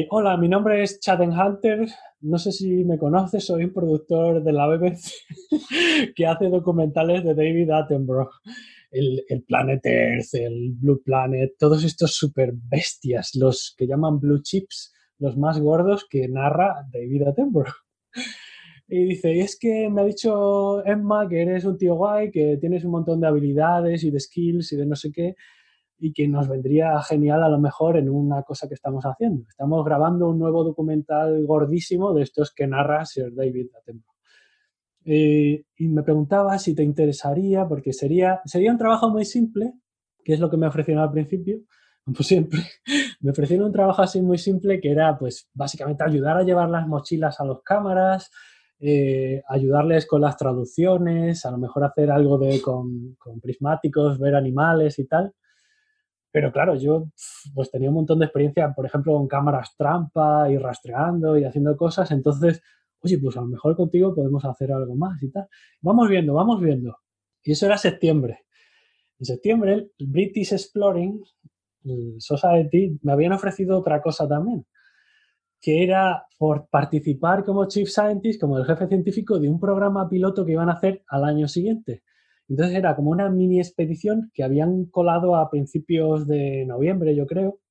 Hola, 0.10 0.38
mi 0.38 0.48
nombre 0.48 0.84
es 0.84 1.00
Chaden 1.00 1.32
Hunter. 1.32 1.88
No 2.22 2.38
sé 2.38 2.52
si 2.52 2.86
me 2.86 2.98
conoces, 2.98 3.44
soy 3.44 3.66
un 3.66 3.74
productor 3.74 4.44
de 4.44 4.54
la 4.54 4.68
BBC 4.68 5.12
que 6.16 6.28
hace 6.28 6.50
documentales 6.50 7.24
de 7.24 7.34
David 7.34 7.72
Attenborough. 7.72 8.30
El, 8.92 9.24
el, 9.28 9.44
Planet 9.44 9.86
Earth, 9.86 10.34
el 10.34 10.74
Blue 10.74 11.02
Planet, 11.04 11.54
todos 11.60 11.84
estos 11.84 12.16
super 12.16 12.54
bestias, 12.54 13.36
los 13.36 13.74
que 13.76 13.88
llaman 13.88 14.20
Blue 14.20 14.42
Chips, 14.42 14.94
los 15.20 15.36
más 15.36 15.60
gordos 15.60 16.06
que 16.10 16.30
narra 16.30 16.86
David 16.94 17.24
Attenborough. 17.28 17.74
Y 18.88 19.04
dice, 19.06 19.40
es 19.40 19.58
que 19.58 19.90
me 19.90 20.02
ha 20.02 20.06
dicho 20.06 20.86
Emma 20.86 21.28
que 21.28 21.42
eres 21.42 21.66
un 21.66 21.78
tío 21.78 21.96
guay, 21.96 22.30
que 22.30 22.58
tienes 22.58 22.86
un 22.86 22.92
montón 22.92 23.20
de 23.20 23.28
habilidades 23.28 24.04
y 24.04 24.12
de 24.12 24.20
skills 24.20 24.74
y 24.74 24.76
de 24.78 24.86
no 24.86 24.96
sé 24.96 25.12
qué, 25.12 25.36
y 25.98 26.14
que 26.14 26.28
nos 26.28 26.48
vendría 26.48 27.02
genial 27.02 27.44
a 27.44 27.50
lo 27.50 27.60
mejor 27.60 27.98
en 27.98 28.10
una 28.10 28.44
cosa 28.44 28.68
que 28.68 28.76
estamos 28.76 29.04
haciendo. 29.06 29.46
Estamos 29.50 29.84
grabando 29.84 30.30
un 30.30 30.38
nuevo 30.38 30.64
documental 30.64 31.46
gordísimo 31.46 32.14
de 32.14 32.24
estos 32.24 32.54
que 32.54 32.68
narra 32.68 33.06
Sir 33.06 33.34
David 33.34 33.68
Attenborough. 33.76 34.16
Eh, 35.06 35.64
y 35.78 35.88
me 35.88 36.04
preguntaba 36.04 36.58
si 36.60 36.76
te 36.76 36.84
interesaría, 36.84 37.68
porque 37.68 37.94
sería, 37.94 38.42
sería 38.46 38.72
un 38.72 38.78
trabajo 38.78 39.10
muy 39.10 39.26
simple, 39.26 39.74
que 40.24 40.34
es 40.34 40.40
lo 40.40 40.50
que 40.50 40.58
me 40.58 40.68
ofrecieron 40.68 41.04
al 41.04 41.12
principio, 41.12 41.60
como 42.04 42.18
siempre, 42.18 42.60
me 43.22 43.32
ofrecieron 43.32 43.68
un 43.68 43.72
trabajo 43.72 44.02
así 44.02 44.22
muy 44.22 44.38
simple 44.38 44.80
que 44.80 44.92
era 44.92 45.18
pues 45.18 45.50
básicamente 45.54 46.04
ayudar 46.04 46.38
a 46.38 46.44
llevar 46.44 46.70
las 46.70 46.88
mochilas 46.88 47.40
a 47.40 47.46
los 47.46 47.62
cámaras, 47.64 48.30
eh, 48.88 49.42
ayudarles 49.48 50.06
con 50.06 50.22
las 50.22 50.38
traducciones, 50.38 51.44
a 51.44 51.50
lo 51.50 51.58
mejor 51.58 51.84
hacer 51.86 52.12
algo 52.12 52.38
de, 52.38 52.62
con, 52.62 53.18
prismáticos, 53.42 54.20
ver 54.20 54.36
animales 54.36 55.00
y 55.00 55.08
tal. 55.08 55.34
Pero 56.32 56.52
claro, 56.52 56.76
yo 56.76 57.08
pues 57.56 57.72
tenía 57.72 57.90
un 57.90 57.96
montón 57.96 58.20
de 58.20 58.26
experiencia, 58.26 58.72
por 58.76 58.86
ejemplo, 58.86 59.14
con 59.14 59.28
cámaras 59.28 59.76
trampa 59.76 60.52
y 60.52 60.60
rastreando 60.60 61.36
y 61.36 61.46
haciendo 61.46 61.76
cosas. 61.76 62.12
Entonces, 62.12 62.62
oye, 63.00 63.18
pues 63.18 63.36
a 63.38 63.42
lo 63.42 63.48
mejor 63.48 63.76
contigo 63.76 64.14
podemos 64.14 64.46
hacer 64.46 64.72
algo 64.72 64.96
más 64.96 65.22
y 65.24 65.32
tal. 65.32 65.48
Vamos 65.82 66.08
viendo, 66.08 66.36
vamos 66.36 66.62
viendo. 66.62 67.00
Y 67.42 67.54
eso 67.54 67.66
era 67.66 67.80
septiembre. 67.80 68.46
En 69.18 69.26
septiembre, 69.26 69.90
el 69.98 70.08
British 70.08 70.54
Exploring 70.54 71.24
Society 72.20 73.00
me 73.02 73.14
habían 73.14 73.32
ofrecido 73.32 73.80
otra 73.80 74.00
cosa 74.04 74.28
también 74.28 74.64
que 75.66 75.82
era 75.82 76.28
por 76.38 76.68
participar 76.68 77.44
como 77.44 77.68
Chief 77.68 77.90
Scientist, 77.90 78.40
como 78.40 78.60
el 78.60 78.66
jefe 78.66 78.88
científico 78.88 79.40
de 79.40 79.50
un 79.50 79.60
programa 79.60 80.08
piloto 80.08 80.46
que 80.46 80.52
iban 80.52 80.70
a 80.70 80.74
hacer 80.74 81.04
al 81.08 81.24
año 81.24 81.48
siguiente. 81.48 82.04
Entonces 82.48 82.76
era 82.76 82.96
como 82.96 83.10
una 83.10 83.30
mini 83.30 83.58
expedición 83.58 84.30
que 84.32 84.44
habían 84.44 84.86
colado 84.86 85.36
a 85.36 85.50
principios 85.50 86.28
de 86.28 86.66
noviembre, 86.68 87.16
yo 87.16 87.26
creo, 87.26 87.62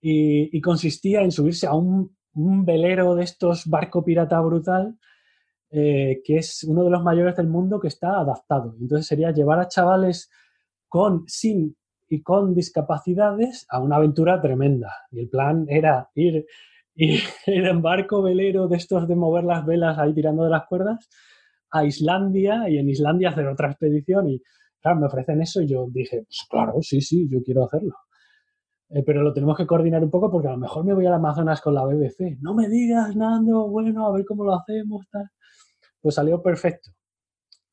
y, 0.00 0.58
consistía 0.62 1.20
en 1.20 1.30
subirse 1.30 1.66
a 1.66 1.74
un, 1.74 2.16
velero 2.32 3.14
de 3.16 3.24
estos 3.24 3.66
barco 3.66 4.02
pirata 4.02 4.40
brutal, 4.40 4.96
eh, 5.70 6.22
que 6.24 6.36
es 6.38 6.64
uno 6.64 6.84
de 6.84 6.90
los 6.90 7.02
mayores 7.02 7.36
del 7.36 7.48
mundo 7.48 7.80
que 7.80 7.88
está 7.88 8.18
adaptado. 8.18 8.74
Entonces 8.80 9.06
sería 9.06 9.30
llevar 9.30 9.60
a 9.60 9.68
chavales 9.68 10.30
con, 10.88 11.24
sin 11.26 11.76
y 12.08 12.22
con 12.22 12.54
discapacidades 12.54 13.66
a 13.68 13.78
una 13.78 13.96
aventura 13.96 14.40
tremenda. 14.40 14.90
Y 15.10 15.20
el 15.20 15.28
plan 15.28 15.66
era 15.68 16.08
ir, 16.14 16.46
ir, 16.98 17.20
en 17.46 17.82
barco 17.82 18.22
velero 18.22 18.68
de 18.68 18.76
estos 18.76 19.08
de 19.08 19.16
mover 19.16 19.44
las 19.44 19.64
velas 19.64 19.98
ahí 19.98 20.12
tirando 20.12 20.44
de 20.44 20.50
las 20.50 20.66
cuerdas 20.66 21.08
a 21.70 21.84
Islandia 21.84 22.68
y 22.68 22.78
en 22.78 22.88
Islandia 22.88 23.30
hacer 23.30 23.46
otra 23.46 23.70
expedición. 23.70 24.28
Y 24.28 24.42
claro, 24.80 25.00
me 25.00 25.06
ofrecen 25.06 25.40
eso 25.40 25.60
y 25.62 25.68
yo 25.68 25.86
dije, 25.90 26.24
pues 26.24 26.46
claro, 26.50 26.74
sí, 26.82 27.00
sí, 27.00 27.28
yo 27.30 27.42
quiero 27.42 27.64
hacerlo. 27.64 27.94
Eh, 28.90 29.02
pero 29.04 29.22
lo 29.22 29.34
tenemos 29.34 29.56
que 29.56 29.66
coordinar 29.66 30.02
un 30.02 30.10
poco 30.10 30.30
porque 30.30 30.48
a 30.48 30.52
lo 30.52 30.58
mejor 30.58 30.84
me 30.84 30.94
voy 30.94 31.04
al 31.06 31.14
Amazonas 31.14 31.60
con 31.60 31.74
la 31.74 31.84
BBC. 31.84 32.38
No 32.40 32.54
me 32.54 32.68
digas, 32.68 33.14
Nando, 33.16 33.68
bueno, 33.68 34.06
a 34.06 34.12
ver 34.12 34.24
cómo 34.24 34.44
lo 34.44 34.54
hacemos. 34.54 35.06
Pues 36.00 36.14
salió 36.14 36.42
perfecto. 36.42 36.90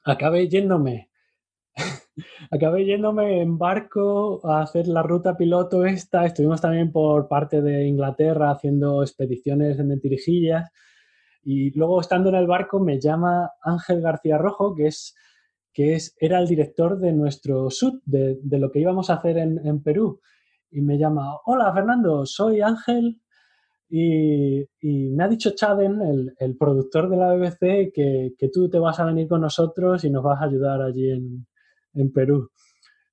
Acabé 0.03 0.47
yéndome 0.49 1.09
acabé 2.51 2.85
yéndome 2.85 3.41
en 3.41 3.57
barco 3.57 4.39
a 4.43 4.61
hacer 4.61 4.87
la 4.87 5.03
ruta 5.03 5.35
piloto 5.37 5.85
esta. 5.85 6.25
Estuvimos 6.25 6.61
también 6.61 6.91
por 6.91 7.27
parte 7.27 7.61
de 7.61 7.87
Inglaterra 7.87 8.51
haciendo 8.51 9.01
expediciones 9.03 9.77
de 9.77 9.83
mentirijillas. 9.83 10.71
Y 11.43 11.71
luego 11.77 12.01
estando 12.01 12.29
en 12.29 12.35
el 12.35 12.47
barco 12.47 12.79
me 12.79 12.99
llama 12.99 13.51
Ángel 13.61 14.01
García 14.01 14.37
Rojo, 14.37 14.75
que 14.75 14.87
es 14.87 15.15
que 15.75 15.93
es, 15.93 16.15
era 16.19 16.39
el 16.39 16.47
director 16.47 16.97
de 16.97 17.11
nuestro 17.11 17.69
SUT, 17.69 18.01
de, 18.05 18.39
de 18.41 18.59
lo 18.59 18.71
que 18.71 18.79
íbamos 18.79 19.09
a 19.09 19.15
hacer 19.15 19.37
en, 19.37 19.59
en, 19.67 19.83
Perú. 19.83 20.21
Y 20.71 20.79
me 20.79 20.97
llama, 20.97 21.37
hola 21.45 21.73
Fernando, 21.73 22.25
soy 22.25 22.61
Ángel 22.61 23.19
y, 23.89 24.61
y 24.79 25.09
me 25.09 25.25
ha 25.25 25.27
dicho 25.27 25.51
Chaden, 25.53 26.01
el, 26.01 26.33
el, 26.39 26.55
productor 26.55 27.09
de 27.09 27.17
la 27.17 27.35
BBC, 27.35 27.91
que, 27.93 28.33
que, 28.37 28.49
tú 28.49 28.69
te 28.69 28.79
vas 28.79 29.01
a 29.01 29.05
venir 29.05 29.27
con 29.27 29.41
nosotros 29.41 30.05
y 30.05 30.09
nos 30.09 30.23
vas 30.23 30.41
a 30.41 30.45
ayudar 30.45 30.81
allí 30.81 31.11
en, 31.11 31.45
en 31.95 32.11
Perú. 32.11 32.49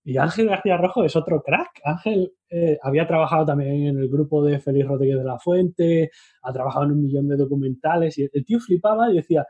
Y 0.05 0.17
Ángel 0.17 0.49
García 0.49 0.77
Rojo 0.77 1.05
es 1.05 1.15
otro 1.15 1.43
crack. 1.43 1.81
Ángel 1.85 2.33
eh, 2.51 2.79
había 2.83 3.07
trabajado 3.07 3.47
también 3.47 3.87
en 3.87 3.99
el 3.99 4.09
grupo 4.09 4.45
de 4.45 4.59
Félix 4.59 4.89
Rodríguez 4.89 5.19
de 5.19 5.25
la 5.25 5.39
Fuente, 5.39 6.11
ha 6.43 6.53
trabajado 6.53 6.87
en 6.87 6.93
un 6.93 7.03
millón 7.03 7.29
de 7.29 7.37
documentales 7.37 8.19
y 8.19 8.29
el 8.33 8.45
tío 8.45 8.59
flipaba 8.59 9.11
y 9.11 9.17
decía, 9.17 9.47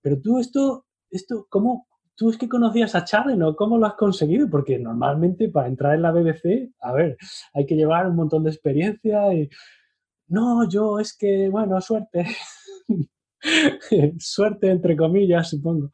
pero 0.00 0.20
tú 0.20 0.38
esto, 0.38 0.86
esto, 1.10 1.46
¿cómo? 1.50 1.88
¿Tú 2.14 2.30
es 2.30 2.38
que 2.38 2.48
conocías 2.48 2.94
a 2.94 3.04
Charlie 3.04 3.42
o 3.42 3.56
cómo 3.56 3.76
lo 3.78 3.86
has 3.86 3.94
conseguido? 3.94 4.48
Porque 4.48 4.78
normalmente 4.78 5.48
para 5.50 5.68
entrar 5.68 5.94
en 5.94 6.02
la 6.02 6.12
BBC, 6.12 6.72
a 6.80 6.92
ver, 6.92 7.16
hay 7.52 7.66
que 7.66 7.74
llevar 7.74 8.06
un 8.06 8.16
montón 8.16 8.44
de 8.44 8.50
experiencia 8.50 9.34
y... 9.34 9.48
No, 10.28 10.68
yo 10.68 10.98
es 10.98 11.16
que, 11.16 11.48
bueno, 11.48 11.80
suerte. 11.80 12.26
suerte 14.18 14.70
entre 14.70 14.96
comillas, 14.96 15.50
supongo. 15.50 15.90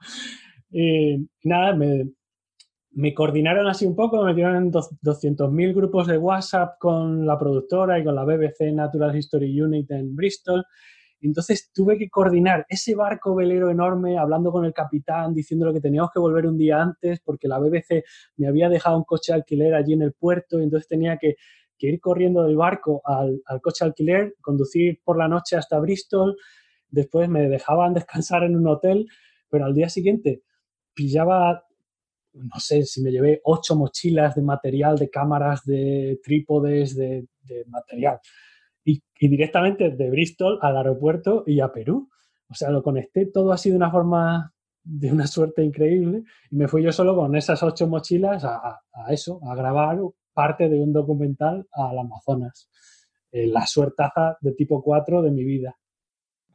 Y 0.71 1.29
nada, 1.45 1.75
me, 1.75 2.09
me 2.95 3.15
coordinaron 3.15 3.67
así 3.67 3.87
un 3.87 3.97
poco, 3.97 4.19
me 4.19 4.31
metieron 4.31 4.57
en 4.57 4.73
200.000 4.73 5.75
grupos 5.75 6.07
de 6.07 6.19
WhatsApp 6.19 6.79
con 6.79 7.27
la 7.27 7.39
productora 7.39 7.99
y 7.99 8.05
con 8.05 8.15
la 8.15 8.25
BBC 8.25 8.73
Natural 8.73 9.17
History 9.17 9.61
Unit 9.61 9.91
en 9.93 10.15
Bristol. 10.15 10.65
Entonces 11.21 11.71
tuve 11.73 11.97
que 11.97 12.11
coordinar 12.11 12.67
ese 12.69 12.95
barco 12.95 13.35
velero 13.35 13.71
enorme, 13.71 14.19
hablando 14.19 14.51
con 14.51 14.65
el 14.65 14.75
capitán, 14.75 15.33
diciéndole 15.33 15.73
que 15.73 15.81
teníamos 15.81 16.11
que 16.13 16.19
volver 16.19 16.47
un 16.47 16.59
día 16.59 16.83
antes 16.83 17.21
porque 17.21 17.49
la 17.49 17.59
BBC 17.59 18.05
me 18.37 18.49
había 18.49 18.69
dejado 18.69 18.99
un 18.99 19.05
coche 19.05 19.33
de 19.33 19.39
alquiler 19.39 19.75
allí 19.75 19.95
en 19.95 20.03
el 20.03 20.13
puerto 20.13 20.59
y 20.59 20.65
entonces 20.65 20.89
tenía 20.89 21.17
que, 21.17 21.37
ir 21.85 21.99
corriendo 21.99 22.45
del 22.45 22.55
barco 22.55 23.03
al, 23.05 23.43
al 23.45 23.61
coche 23.61 23.85
de 23.85 23.89
alquiler, 23.89 24.37
conducir 24.41 25.01
por 25.03 25.19
la 25.19 25.27
noche 25.27 25.57
hasta 25.57 25.81
Bristol, 25.81 26.37
después 26.89 27.29
me 27.29 27.49
dejaban 27.49 27.93
descansar 27.95 28.45
en 28.45 28.55
un 28.55 28.69
hotel, 28.69 29.09
pero 29.49 29.65
al 29.65 29.75
día 29.75 29.89
siguiente 29.89 30.43
pillaba 30.95 31.65
no 32.35 32.59
sé, 32.59 32.85
si 32.85 33.03
me 33.03 33.11
llevé 33.11 33.41
ocho 33.45 33.77
mochilas 33.77 34.35
de 34.35 34.43
material, 34.43 34.97
de 34.97 35.11
cámaras, 35.11 35.65
de 35.65 36.21
trípodes, 36.23 36.97
de, 36.97 37.27
material. 37.67 38.19
Y, 38.85 39.03
directamente 39.21 39.91
de 39.91 40.11
Bristol 40.11 40.59
al 40.63 40.77
aeropuerto 40.77 41.45
y 41.47 41.61
a 41.61 41.73
Perú. 41.73 42.09
O 42.49 42.55
sea, 42.55 42.71
lo 42.71 42.83
conecté 42.83 43.27
todo 43.27 43.53
así 43.53 43.71
de 43.71 43.77
una 43.77 43.91
forma, 43.91 44.53
de 44.83 45.13
una 45.13 45.27
suerte 45.27 45.63
increíble. 45.63 46.25
Y 46.51 46.57
me 46.57 46.69
fui 46.69 46.83
yo 46.83 46.93
solo 46.93 47.15
con 47.15 47.37
esas 47.37 47.63
ocho 47.63 47.87
mochilas 47.87 48.45
a, 48.45 48.81
eso, 49.09 49.41
a 49.45 49.55
grabar 49.55 49.99
parte 50.33 50.69
de 50.69 50.81
un 50.81 50.93
documental 50.93 51.67
al 51.73 51.99
Amazonas. 51.99 52.69
Eh, 53.31 53.47
la 53.47 53.67
suertaza 53.67 54.37
de 54.41 54.53
tipo 54.53 54.83
4 54.83 55.23
de 55.23 55.31
mi 55.31 55.45
vida. 55.45 55.77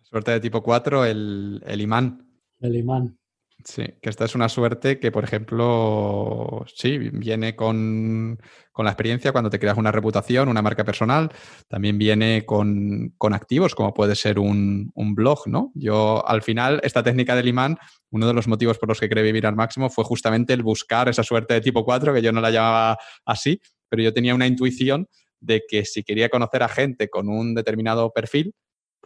Suerte 0.02 0.32
de 0.32 0.40
tipo 0.40 0.62
4, 0.62 1.06
el, 1.06 1.64
el 1.66 1.82
imán. 1.82 2.28
El 2.60 2.76
imán. 2.76 3.18
Sí, 3.64 3.84
que 4.02 4.10
esta 4.10 4.24
es 4.24 4.36
una 4.36 4.50
suerte 4.50 5.00
que, 5.00 5.12
por 5.12 5.24
ejemplo, 5.24 6.64
sí, 6.74 6.98
viene 6.98 7.56
con, 7.56 8.40
la 8.78 8.90
experiencia 8.92 9.32
cuando 9.32 9.50
te 9.50 9.60
creas 9.60 9.78
una 9.78 9.92
reputación, 9.92 10.48
una 10.48 10.62
marca 10.62 10.86
personal, 10.86 11.32
también 11.68 11.98
viene 11.98 12.46
con, 12.46 13.14
activos, 13.34 13.74
como 13.76 13.94
puede 13.94 14.16
ser 14.16 14.38
un, 14.40 14.94
blog, 14.96 15.48
¿no? 15.48 15.72
Yo, 15.74 16.26
al 16.28 16.44
final, 16.44 16.80
esta 16.84 17.04
técnica 17.04 17.36
del 17.36 17.48
imán, 17.48 17.78
uno 18.12 18.28
de 18.28 18.34
los 18.34 18.48
motivos 18.48 18.78
por 18.78 18.90
los 18.90 19.00
que 19.00 19.10
creé 19.10 19.24
vivir 19.24 19.48
al 19.48 19.56
máximo 19.56 19.90
fue 19.90 20.04
justamente 20.04 20.54
el 20.54 20.62
buscar 20.64 21.10
esa 21.10 21.24
suerte 21.24 21.56
de 21.56 21.62
tipo 21.62 21.84
4, 21.84 22.14
que 22.14 22.22
yo 22.22 22.32
no 22.32 22.42
la 22.42 22.52
llamaba 22.52 22.98
así, 23.26 23.60
pero 23.90 24.04
yo 24.04 24.14
tenía 24.14 24.36
una 24.36 24.48
intuición 24.48 25.08
de 25.40 25.64
que 25.68 25.84
si 25.84 26.04
quería 26.04 26.30
conocer 26.30 26.64
a 26.64 26.70
gente 26.70 27.10
con 27.10 27.28
un 27.28 27.56
determinado 27.56 28.12
perfil, 28.12 28.54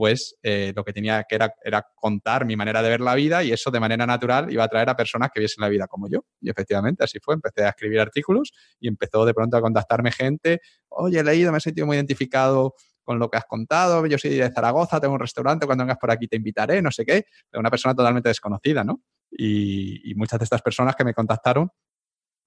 pues 0.01 0.35
lo 0.73 0.83
que 0.83 0.93
tenía 0.93 1.25
que 1.29 1.35
era, 1.35 1.53
era 1.63 1.85
contar 1.93 2.43
mi 2.43 2.55
manera 2.55 2.81
de 2.81 2.89
ver 2.89 3.01
la 3.01 3.13
vida 3.13 3.43
y 3.43 3.51
eso 3.51 3.69
de 3.69 3.79
manera 3.79 4.07
natural 4.07 4.51
iba 4.51 4.63
a 4.63 4.65
atraer 4.65 4.89
a 4.89 4.95
personas 4.95 5.29
que 5.31 5.39
viesen 5.39 5.61
la 5.61 5.69
vida 5.69 5.85
como 5.85 6.09
yo. 6.09 6.25
Y 6.41 6.49
efectivamente 6.49 7.03
así 7.03 7.19
fue. 7.21 7.35
Empecé 7.35 7.65
a 7.65 7.69
escribir 7.69 7.99
artículos 7.99 8.51
y 8.79 8.87
empezó 8.87 9.25
de 9.25 9.35
pronto 9.35 9.57
a 9.57 9.61
contactarme 9.61 10.11
gente. 10.11 10.59
Oye, 10.89 11.19
he 11.19 11.23
leído, 11.23 11.51
me 11.51 11.59
he 11.59 11.61
sentido 11.61 11.85
muy 11.85 11.97
identificado 11.97 12.73
con 13.03 13.19
lo 13.19 13.29
que 13.29 13.37
has 13.37 13.45
contado. 13.45 14.03
Yo 14.07 14.17
soy 14.17 14.31
de 14.31 14.51
Zaragoza, 14.51 14.99
tengo 14.99 15.13
un 15.13 15.19
restaurante, 15.19 15.67
cuando 15.67 15.83
vengas 15.83 15.99
por 15.99 16.09
aquí 16.09 16.27
te 16.27 16.35
invitaré, 16.35 16.81
no 16.81 16.89
sé 16.89 17.05
qué. 17.05 17.25
De 17.51 17.59
una 17.59 17.69
persona 17.69 17.93
totalmente 17.93 18.29
desconocida, 18.29 18.83
¿no? 18.83 19.03
y 19.29 20.13
muchas 20.15 20.39
de 20.39 20.45
estas 20.45 20.63
personas 20.63 20.95
que 20.95 21.05
me 21.05 21.13
contactaron 21.13 21.69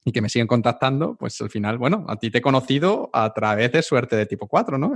y 0.04 0.12
que 0.12 0.20
me 0.20 0.28
siguen 0.28 0.46
contactando, 0.46 1.16
pues 1.16 1.40
al 1.40 1.48
final, 1.48 1.78
bueno, 1.78 2.04
a 2.08 2.16
ti 2.16 2.30
te 2.30 2.38
he 2.38 2.42
conocido 2.42 3.08
a 3.12 3.32
través 3.32 3.72
de 3.72 3.82
suerte 3.82 4.16
de 4.16 4.26
tipo 4.26 4.46
4, 4.46 4.76
¿no? 4.76 4.92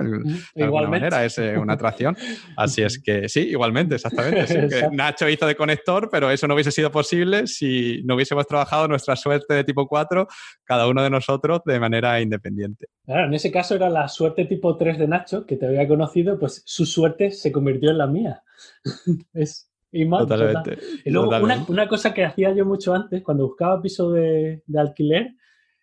de 0.55 0.65
alguna 0.65 0.89
manera 0.89 1.25
es 1.25 1.39
eh, 1.39 1.57
una 1.57 1.75
atracción. 1.75 2.17
Así 2.57 2.83
es 2.83 3.03
que 3.03 3.29
sí, 3.29 3.41
igualmente, 3.41 3.95
exactamente. 3.95 4.89
Nacho 4.93 5.29
hizo 5.29 5.47
de 5.47 5.57
conector, 5.57 6.11
pero 6.11 6.31
eso 6.31 6.47
no 6.47 6.55
hubiese 6.55 6.71
sido 6.71 6.93
posible 6.93 7.47
si 7.47 8.03
no 8.05 8.17
hubiésemos 8.17 8.47
trabajado 8.47 8.87
nuestra 8.87 9.17
suerte 9.17 9.55
de 9.55 9.65
tipo 9.65 9.89
4, 9.89 10.29
cada 10.65 10.87
uno 10.87 11.03
de 11.03 11.11
nosotros 11.11 11.63
de 11.65 11.81
manera 11.81 12.21
independiente. 12.21 12.87
Claro, 13.07 13.27
en 13.27 13.35
ese 13.35 13.51
caso 13.51 13.75
era 13.75 13.89
la 13.89 14.09
suerte 14.09 14.45
tipo 14.45 14.77
3 14.77 14.99
de 14.99 15.09
Nacho, 15.09 15.47
que 15.47 15.57
te 15.57 15.67
había 15.67 15.89
conocido, 15.89 16.39
pues 16.39 16.63
su 16.67 16.85
suerte 16.85 17.31
se 17.31 17.51
convirtió 17.51 17.91
en 17.91 17.99
la 17.99 18.07
mía. 18.07 18.43
es, 19.33 19.71
y 19.91 20.09
Totalmente. 20.09 20.79
Y 21.05 21.11
luego, 21.11 21.31
Una, 21.69 21.89
cosa 21.89 22.13
que 22.13 22.25
hacía 22.25 22.55
yo 22.55 22.65
mucho 22.67 22.95
antes, 22.95 23.23
cuando 23.23 23.47
buscaba 23.47 23.81
piso 23.81 24.11
de, 24.13 24.63
alquiler, 24.77 25.35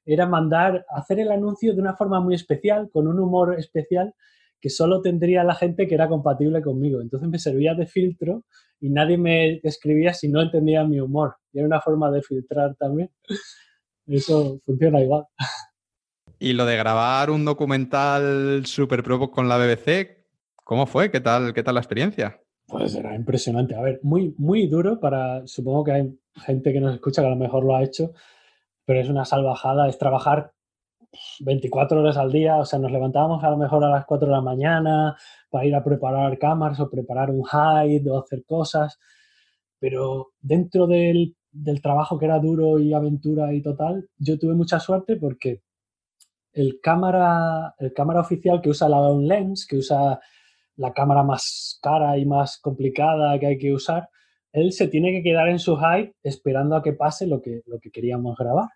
era 0.05 0.27
mandar, 0.27 0.85
hacer 0.89 1.19
el 1.19 1.31
anuncio 1.31 1.73
de 1.73 1.81
una 1.81 1.95
forma 1.95 2.19
muy 2.19 2.35
especial, 2.35 2.89
con 2.91 3.07
un 3.07 3.19
humor 3.19 3.55
especial, 3.57 4.13
que 4.61 4.69
solo 4.69 5.01
tendría 5.01 5.43
la 5.43 5.55
gente 5.55 5.87
que 5.87 5.95
era 5.95 6.07
compatible 6.07 6.61
conmigo. 6.61 7.01
Entonces 7.01 7.29
me 7.29 7.39
servía 7.39 7.73
de 7.73 7.87
filtro 7.87 8.45
y 8.79 8.89
nadie 8.89 9.17
me 9.17 9.59
escribía 9.63 10.13
si 10.13 10.27
no 10.27 10.41
entendía 10.41 10.83
mi 10.83 10.99
humor. 10.99 11.37
Y 11.51 11.59
era 11.59 11.67
una 11.67 11.81
forma 11.81 12.11
de 12.11 12.21
filtrar 12.21 12.75
también. 12.75 13.09
Eso 14.07 14.59
funciona 14.63 15.01
igual. 15.01 15.25
Y 16.37 16.53
lo 16.53 16.65
de 16.65 16.77
grabar 16.77 17.31
un 17.31 17.45
documental 17.45 18.65
super 18.65 19.01
pro 19.01 19.31
con 19.31 19.47
la 19.47 19.57
BBC, 19.57 20.25
¿cómo 20.63 20.85
fue? 20.85 21.09
¿Qué 21.09 21.21
tal, 21.21 21.53
qué 21.53 21.63
tal 21.63 21.75
la 21.75 21.81
experiencia? 21.81 22.39
Pues 22.67 22.95
era 22.95 23.15
impresionante. 23.15 23.75
A 23.75 23.81
ver, 23.81 23.99
muy, 24.03 24.33
muy 24.37 24.67
duro 24.67 24.99
para. 24.99 25.45
Supongo 25.47 25.83
que 25.83 25.91
hay 25.91 26.19
gente 26.35 26.73
que 26.73 26.79
nos 26.81 26.93
escucha 26.95 27.21
que 27.21 27.27
a 27.27 27.31
lo 27.31 27.35
mejor 27.35 27.63
lo 27.63 27.75
ha 27.75 27.83
hecho, 27.83 28.13
pero 28.85 28.99
es 28.99 29.09
una 29.09 29.25
salvajada. 29.25 29.87
Es 29.87 29.97
trabajar 29.97 30.51
24 31.41 31.99
horas 31.99 32.17
al 32.17 32.31
día. 32.31 32.57
O 32.57 32.65
sea, 32.65 32.79
nos 32.79 32.91
levantábamos 32.91 33.43
a 33.43 33.51
lo 33.51 33.57
mejor 33.57 33.83
a 33.83 33.89
las 33.89 34.05
4 34.05 34.27
de 34.27 34.33
la 34.33 34.41
mañana 34.41 35.15
para 35.49 35.65
ir 35.65 35.75
a 35.75 35.83
preparar 35.83 36.37
cámaras 36.39 36.79
o 36.79 36.89
preparar 36.89 37.29
un 37.29 37.43
hide 37.43 38.09
o 38.09 38.19
hacer 38.19 38.43
cosas. 38.45 38.99
Pero 39.79 40.31
dentro 40.41 40.87
del, 40.87 41.35
del 41.51 41.81
trabajo 41.81 42.17
que 42.17 42.25
era 42.25 42.39
duro 42.39 42.79
y 42.79 42.93
aventura 42.93 43.53
y 43.53 43.61
total, 43.61 44.09
yo 44.17 44.39
tuve 44.39 44.55
mucha 44.55 44.79
suerte 44.79 45.17
porque 45.17 45.61
el 46.53 46.79
cámara, 46.81 47.75
el 47.77 47.93
cámara 47.93 48.21
oficial 48.21 48.61
que 48.61 48.69
usa 48.69 48.89
la 48.89 48.97
Down 48.97 49.27
Lens, 49.27 49.67
que 49.67 49.77
usa 49.77 50.19
la 50.77 50.93
cámara 50.93 51.23
más 51.23 51.79
cara 51.81 52.17
y 52.17 52.25
más 52.25 52.59
complicada 52.59 53.37
que 53.39 53.47
hay 53.47 53.57
que 53.57 53.73
usar, 53.73 54.09
él 54.51 54.71
se 54.71 54.87
tiene 54.87 55.11
que 55.11 55.23
quedar 55.23 55.49
en 55.49 55.59
su 55.59 55.77
hide 55.77 56.13
esperando 56.23 56.75
a 56.75 56.83
que 56.83 56.93
pase 56.93 57.27
lo 57.27 57.41
que, 57.41 57.61
lo 57.65 57.79
que 57.79 57.91
queríamos 57.91 58.37
grabar, 58.37 58.69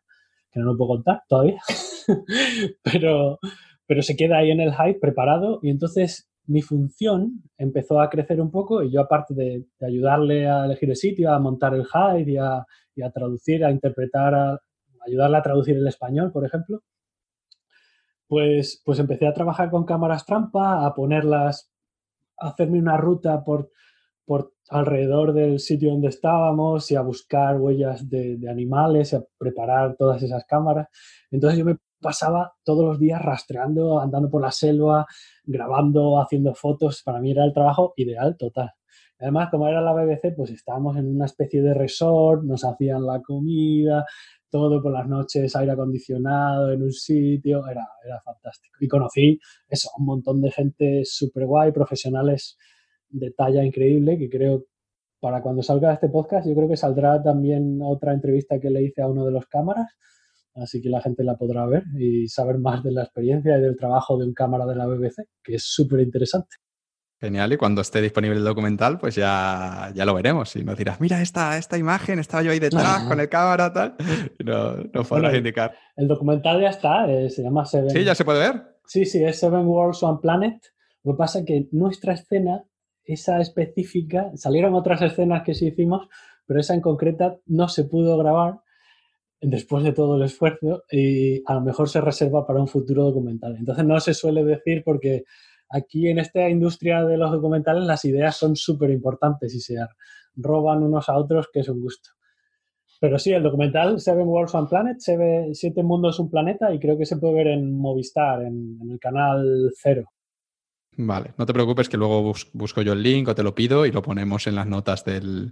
que 0.52 0.60
no 0.60 0.66
lo 0.66 0.78
puedo 0.78 0.96
contar 0.96 1.24
todavía, 1.28 1.62
pero, 2.84 3.40
pero 3.86 4.02
se 4.02 4.16
queda 4.16 4.40
ahí 4.40 4.52
en 4.52 4.60
el 4.62 4.74
hide 4.74 5.00
preparado 5.00 5.60
y 5.62 5.70
entonces 5.70 6.30
mi 6.50 6.64
función 6.64 7.44
empezó 7.58 8.02
a 8.02 8.10
crecer 8.10 8.42
un 8.42 8.50
poco 8.50 8.82
y 8.82 8.92
yo 8.92 9.02
aparte 9.02 9.36
de, 9.36 9.66
ayudarle 9.82 10.50
a 10.50 10.66
elegir 10.66 10.90
el 10.90 10.96
sitio, 10.96 11.32
a 11.32 11.40
montar 11.40 11.76
el 11.76 11.86
hide 11.86 12.32
y 12.32 12.38
a, 13.02 13.12
traducir, 13.12 13.64
a 13.64 13.72
interpretar, 13.72 14.34
a 14.34 14.60
ayudarle 15.06 15.38
a 15.38 15.44
traducir 15.44 15.78
el 15.78 15.88
español, 15.88 16.32
por 16.32 16.46
ejemplo, 16.46 16.82
pues, 18.28 18.82
pues 18.84 19.00
empecé 19.00 19.28
a 19.28 19.34
trabajar 19.34 19.70
con 19.70 19.86
cámaras 19.86 20.26
trampa, 20.26 20.86
a 20.86 20.94
ponerlas, 20.94 21.69
a 21.69 21.69
hacerme 22.40 22.80
una 22.80 22.98
ruta 22.98 23.44
por, 23.44 23.72
por 24.26 24.54
alrededor 24.70 25.34
del 25.34 25.60
sitio 25.60 25.92
donde 25.92 26.10
estábamos 26.10 26.90
y 26.92 26.96
a 26.96 27.02
buscar 27.02 27.60
huellas 27.60 28.10
de, 28.10 28.38
de 28.38 28.50
animales, 28.50 29.14
a 29.14 29.24
preparar 29.38 29.96
todas 29.98 30.22
esas 30.24 30.46
cámaras. 30.46 30.88
Entonces 31.32 31.60
yo 31.60 31.66
me 31.66 31.78
pasaba 32.02 32.54
todos 32.64 32.86
los 32.86 33.00
días 33.00 33.22
rastreando, 33.22 34.00
andando 34.00 34.30
por 34.30 34.42
la 34.42 34.52
selva, 34.52 35.06
grabando, 35.44 36.22
haciendo 36.22 36.54
fotos. 36.54 37.02
Para 37.04 37.20
mí 37.20 37.32
era 37.32 37.46
el 37.46 37.54
trabajo 37.54 37.94
ideal 37.98 38.38
total. 38.38 38.72
Además, 39.20 39.50
como 39.52 39.68
era 39.68 39.82
la 39.82 39.94
BBC, 39.94 40.34
pues 40.36 40.50
estábamos 40.50 40.96
en 40.96 41.14
una 41.14 41.26
especie 41.26 41.62
de 41.62 41.74
resort, 41.74 42.44
nos 42.44 42.64
hacían 42.64 43.06
la 43.06 43.22
comida, 43.22 44.06
todo 44.50 44.82
por 44.82 44.92
las 44.92 45.08
noches, 45.08 45.56
aire 45.56 45.72
acondicionado 45.72 46.72
en 46.72 46.84
un 46.84 46.92
sitio, 46.92 47.68
era, 47.68 47.88
era 48.06 48.20
fantástico. 48.22 48.76
Y 48.80 48.88
conocí 48.88 49.40
eso, 49.68 49.90
un 49.98 50.06
montón 50.06 50.42
de 50.42 50.52
gente 50.52 51.02
súper 51.06 51.46
guay, 51.46 51.72
profesionales 51.72 52.58
de 53.10 53.32
talla 53.32 53.64
increíble, 53.64 54.18
que 54.18 54.30
creo, 54.30 54.66
para 55.20 55.42
cuando 55.42 55.62
salga 55.64 55.94
este 55.94 56.10
podcast, 56.10 56.48
yo 56.48 56.56
creo 56.56 56.70
que 56.70 56.78
saldrá 56.78 57.22
también 57.22 57.80
otra 57.82 58.14
entrevista 58.14 58.60
que 58.60 58.70
le 58.70 58.84
hice 58.84 59.02
a 59.02 59.08
uno 59.08 59.26
de 59.26 59.32
los 59.32 59.46
cámaras, 59.48 59.88
así 60.56 60.82
que 60.82 60.90
la 60.90 61.02
gente 61.02 61.24
la 61.24 61.38
podrá 61.38 61.66
ver 61.66 61.84
y 61.98 62.28
saber 62.28 62.60
más 62.60 62.84
de 62.84 62.92
la 62.92 63.04
experiencia 63.04 63.58
y 63.58 63.62
del 63.62 63.78
trabajo 63.78 64.18
de 64.18 64.26
un 64.26 64.34
cámara 64.34 64.66
de 64.66 64.76
la 64.76 64.88
BBC, 64.88 65.28
que 65.44 65.56
es 65.56 65.64
súper 65.64 66.02
interesante. 66.02 66.56
Genial, 67.20 67.52
y 67.52 67.58
cuando 67.58 67.82
esté 67.82 68.02
disponible 68.02 68.38
el 68.38 68.46
documental, 68.46 68.98
pues 68.98 69.16
ya, 69.16 69.92
ya 69.94 70.06
lo 70.06 70.14
veremos. 70.14 70.56
Y 70.56 70.64
nos 70.64 70.78
dirás, 70.78 71.02
mira 71.02 71.22
esta, 71.22 71.58
esta 71.58 71.78
imagen, 71.78 72.18
estaba 72.18 72.44
yo 72.44 72.52
ahí 72.52 72.60
detrás 72.60 73.04
con 73.10 73.20
el 73.20 73.28
cámara, 73.28 73.74
tal. 73.74 73.96
Y 74.40 74.44
no, 74.46 74.76
no 74.78 75.04
podrás 75.04 75.36
indicar. 75.36 75.76
El 75.98 76.08
documental 76.08 76.62
ya 76.62 76.70
está, 76.70 77.12
eh, 77.12 77.30
se 77.30 77.44
llama 77.44 77.66
Seven. 77.66 77.90
Sí, 77.90 78.06
ya 78.06 78.16
se 78.16 78.24
puede 78.24 78.40
ver. 78.40 78.64
Sí, 78.86 79.06
sí, 79.06 79.22
es 79.22 79.38
Seven 79.38 79.66
Worlds, 79.66 80.02
One 80.02 80.20
Planet. 80.22 80.62
Lo 81.04 81.14
que 81.14 81.18
pasa 81.18 81.40
es 81.40 81.46
que 81.46 81.68
nuestra 81.74 82.14
escena, 82.14 82.64
esa 83.04 83.42
específica, 83.42 84.32
salieron 84.36 84.74
otras 84.74 85.02
escenas 85.02 85.44
que 85.44 85.54
sí 85.54 85.68
hicimos, 85.68 86.08
pero 86.46 86.62
esa 86.62 86.74
en 86.74 86.82
concreta 86.82 87.38
no 87.48 87.68
se 87.68 87.84
pudo 87.84 88.18
grabar 88.18 88.62
después 89.42 89.84
de 89.84 89.92
todo 89.92 90.16
el 90.16 90.24
esfuerzo 90.24 90.84
y 90.90 91.42
a 91.46 91.54
lo 91.56 91.62
mejor 91.62 91.90
se 91.90 92.00
reserva 92.02 92.48
para 92.48 92.60
un 92.60 92.68
futuro 92.68 93.04
documental. 93.04 93.58
Entonces 93.58 93.86
no 93.86 94.00
se 94.00 94.14
suele 94.14 94.44
decir 94.44 94.84
porque 94.86 95.24
aquí 95.70 96.08
en 96.08 96.20
esta 96.20 96.50
industria 96.50 97.04
de 97.06 97.18
los 97.18 97.32
documentales 97.32 97.84
las 97.84 98.04
ideas 98.06 98.36
son 98.36 98.56
súper 98.56 98.90
importantes 98.90 99.54
y 99.54 99.60
se 99.60 99.78
roban 100.36 100.84
unos 100.84 101.10
a 101.10 101.18
otros, 101.18 101.48
que 101.52 101.62
es 101.62 101.70
un 101.70 101.82
gusto. 101.82 102.12
Pero 103.00 103.18
sí, 103.18 103.32
el 103.32 103.44
documental 103.44 104.00
Seven 104.00 104.28
Worlds, 104.28 104.56
One 104.56 104.68
Planet, 104.70 105.00
se 105.00 105.18
ve 105.18 105.50
Siete 105.54 105.84
Mundos, 105.84 106.20
un 106.20 106.30
Planeta, 106.30 106.74
y 106.74 106.80
creo 106.80 106.98
que 106.98 107.06
se 107.06 107.18
puede 107.18 107.34
ver 107.34 107.48
en 107.48 107.74
Movistar, 107.74 108.42
en, 108.42 108.78
el 108.90 109.00
canal 109.00 109.72
Cero. 109.82 110.06
Vale, 110.98 111.34
no 111.38 111.46
te 111.46 111.54
preocupes 111.54 111.88
que 111.88 111.96
luego 111.96 112.34
busco 112.54 112.82
yo 112.82 112.92
el 112.92 113.02
link 113.02 113.30
o 113.30 113.36
te 113.36 113.44
lo 113.44 113.56
pido 113.56 113.86
y 113.86 113.92
lo 113.92 114.02
ponemos 114.02 114.48
en 114.48 114.56
las 114.56 114.68
notas 114.68 115.06
del, 115.06 115.52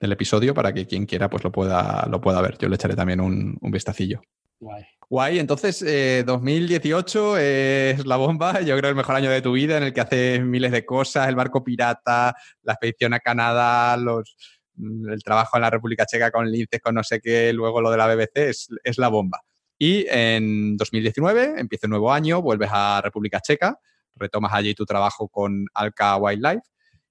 episodio 0.00 0.52
para 0.52 0.74
que 0.74 0.86
quien 0.86 1.06
quiera 1.06 1.30
pues 1.30 1.44
lo 1.44 1.52
pueda, 1.52 2.06
lo 2.10 2.20
pueda 2.20 2.42
ver. 2.42 2.58
Yo 2.58 2.68
le 2.68 2.74
echaré 2.74 2.94
también 2.94 3.20
un, 3.20 3.56
un 3.58 3.70
vistacillo. 3.70 4.20
Guay. 4.62 4.84
Guay, 5.10 5.38
entonces 5.40 5.84
2018 6.24 7.36
eh, 7.36 7.90
es 7.90 8.06
la 8.06 8.16
bomba, 8.16 8.60
yo 8.62 8.76
creo 8.78 8.90
el 8.90 8.96
mejor 8.96 9.16
año 9.16 9.28
de 9.28 9.42
tu 9.42 9.52
vida 9.52 9.76
en 9.76 9.82
el 9.82 9.92
que 9.92 10.00
haces 10.00 10.40
miles 10.40 10.70
de 10.70 10.86
cosas, 10.86 11.28
el 11.28 11.34
barco 11.34 11.64
pirata, 11.64 12.32
la 12.62 12.72
expedición 12.72 13.12
a 13.12 13.18
Canadá, 13.18 13.96
los, 13.96 14.36
mm, 14.76 15.10
el 15.10 15.22
trabajo 15.24 15.56
en 15.56 15.62
la 15.62 15.70
República 15.70 16.06
Checa 16.06 16.30
con 16.30 16.48
linces, 16.48 16.80
con 16.80 16.94
no 16.94 17.02
sé 17.02 17.20
qué, 17.20 17.52
luego 17.52 17.80
lo 17.80 17.90
de 17.90 17.96
la 17.96 18.06
BBC, 18.06 18.50
es, 18.50 18.68
es 18.84 18.98
la 18.98 19.08
bomba. 19.08 19.40
Y 19.76 20.06
en 20.08 20.76
2019 20.76 21.54
empieza 21.58 21.88
un 21.88 21.90
nuevo 21.90 22.12
año, 22.12 22.40
vuelves 22.40 22.70
a 22.72 23.00
República 23.02 23.40
Checa, 23.40 23.80
retomas 24.14 24.52
allí 24.54 24.74
tu 24.76 24.86
trabajo 24.86 25.28
con 25.28 25.66
Alca 25.74 26.16
Wildlife. 26.18 26.62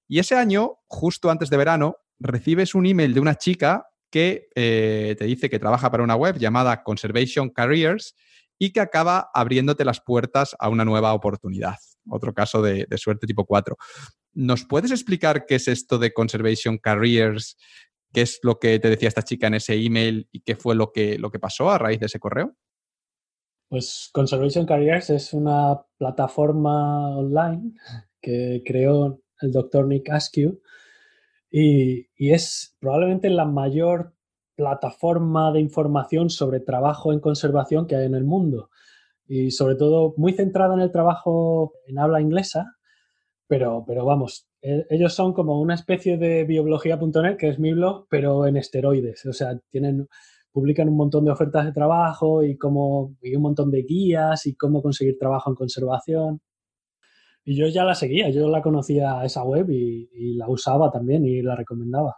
Y 0.08 0.20
ese 0.20 0.36
año, 0.36 0.78
justo 0.86 1.30
antes 1.30 1.50
de 1.50 1.58
verano, 1.58 1.96
recibes 2.18 2.74
un 2.74 2.86
email 2.86 3.12
de 3.12 3.20
una 3.20 3.34
chica 3.34 3.86
que 4.12 4.50
eh, 4.54 5.16
te 5.18 5.24
dice 5.24 5.48
que 5.48 5.58
trabaja 5.58 5.90
para 5.90 6.04
una 6.04 6.14
web 6.14 6.38
llamada 6.38 6.82
Conservation 6.84 7.48
Careers 7.48 8.14
y 8.58 8.70
que 8.70 8.80
acaba 8.80 9.30
abriéndote 9.34 9.86
las 9.86 10.02
puertas 10.02 10.54
a 10.60 10.68
una 10.68 10.84
nueva 10.84 11.14
oportunidad. 11.14 11.76
Otro 12.08 12.34
caso 12.34 12.60
de, 12.60 12.86
suerte 12.96 13.26
tipo 13.26 13.46
4. 13.46 13.74
¿Nos 14.34 14.64
puedes 14.66 14.90
explicar 14.90 15.46
qué 15.46 15.54
es 15.54 15.66
esto 15.66 15.98
de 15.98 16.12
Conservation 16.12 16.76
Careers? 16.76 17.56
¿Qué 18.12 18.20
es 18.20 18.38
lo 18.42 18.58
que 18.58 18.78
te 18.78 18.90
decía 18.90 19.08
esta 19.08 19.22
chica 19.22 19.46
en 19.46 19.54
ese 19.54 19.74
email 19.74 20.28
y 20.30 20.40
qué 20.40 20.56
fue 20.56 20.74
lo 20.74 20.92
que, 20.92 21.18
lo 21.18 21.30
que 21.30 21.38
pasó 21.40 21.70
a 21.70 21.78
raíz 21.78 21.98
de 21.98 22.06
ese 22.06 22.18
correo? 22.18 22.54
Pues 23.70 24.10
Conservation 24.12 24.66
Careers 24.66 25.08
es 25.08 25.32
una 25.32 25.80
plataforma 25.96 27.16
online 27.16 27.72
que 28.20 28.62
creó 28.66 29.22
el 29.40 29.52
doctor 29.52 29.86
Nick 29.86 30.10
Askew 30.10 30.60
y, 31.52 32.08
es 32.32 32.76
probablemente 32.80 33.28
la 33.28 33.44
mayor 33.44 34.14
plataforma 34.56 35.52
de 35.52 35.60
información 35.60 36.30
sobre 36.30 36.60
trabajo 36.60 37.12
en 37.12 37.20
conservación 37.20 37.86
que 37.86 37.96
hay 37.96 38.06
en 38.06 38.14
el 38.14 38.24
mundo. 38.24 38.70
Y 39.26 39.50
sobre 39.50 39.76
todo 39.76 40.14
muy 40.16 40.32
centrada 40.32 40.74
en 40.74 40.80
el 40.80 40.90
trabajo 40.90 41.74
en 41.86 41.98
habla 41.98 42.20
inglesa, 42.20 42.76
pero, 43.46 43.84
pero 43.86 44.04
vamos, 44.06 44.48
e, 44.62 44.86
ellos 44.90 45.14
son 45.14 45.34
como 45.34 45.60
una 45.60 45.74
especie 45.74 46.16
de 46.16 46.44
biología.net, 46.44 47.36
que 47.36 47.48
es 47.50 47.58
mi 47.58 47.72
blog, 47.74 48.06
pero 48.08 48.46
en 48.46 48.56
esteroides. 48.56 49.26
O 49.26 49.32
sea, 49.32 49.58
tienen, 49.70 50.08
publican 50.52 50.88
un 50.88 50.96
montón 50.96 51.24
de 51.24 51.32
ofertas 51.32 51.66
de 51.66 51.72
trabajo 51.72 52.42
y, 52.44 52.56
como, 52.56 53.14
y 53.20 53.34
un 53.36 53.42
montón 53.42 53.70
de 53.70 53.82
guías 53.82 54.46
y 54.46 54.54
cómo 54.54 54.82
conseguir 54.82 55.18
trabajo 55.18 55.50
en 55.50 55.56
conservación. 55.56 56.40
Y 57.44 57.56
yo 57.56 57.66
ya 57.68 57.84
la 57.84 57.94
seguía, 57.94 58.30
yo 58.30 58.48
la 58.48 58.62
conocía 58.62 59.24
esa 59.24 59.42
web 59.42 59.68
y, 59.70 60.08
la 60.36 60.48
usaba 60.48 60.90
también 60.90 61.24
y 61.24 61.42
la 61.42 61.56
recomendaba. 61.56 62.16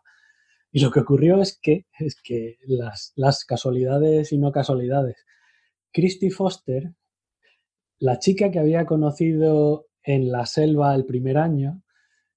Y 0.71 0.81
lo 0.81 0.91
que 0.91 1.01
ocurrió 1.01 1.41
es 1.41 1.59
que, 1.61 1.87
es 1.99 2.21
que 2.23 2.59
las, 2.67 3.13
las 3.17 3.45
casualidades 3.45 4.33
y 4.33 4.39
no 4.39 4.53
casualidades. 4.53 5.25
Christy 5.93 6.31
Foster, 6.31 6.93
la 7.99 8.19
chica 8.19 8.51
que 8.51 8.59
había 8.59 8.85
conocido 8.85 9.87
en 10.03 10.31
la 10.31 10.47
selva 10.47 10.95
el 10.95 11.07
primer 11.07 11.39
año, 11.39 11.83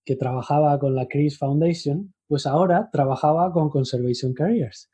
que 0.06 0.16
trabajaba 0.16 0.80
con 0.80 0.95
la 0.95 1.07
Chris 1.07 1.38
Foundation, 1.38 2.14
pues 2.27 2.45
ahora 2.45 2.90
trabajaba 2.91 3.51
con 3.51 3.69
Conservation 3.69 4.33
Careers. 4.33 4.90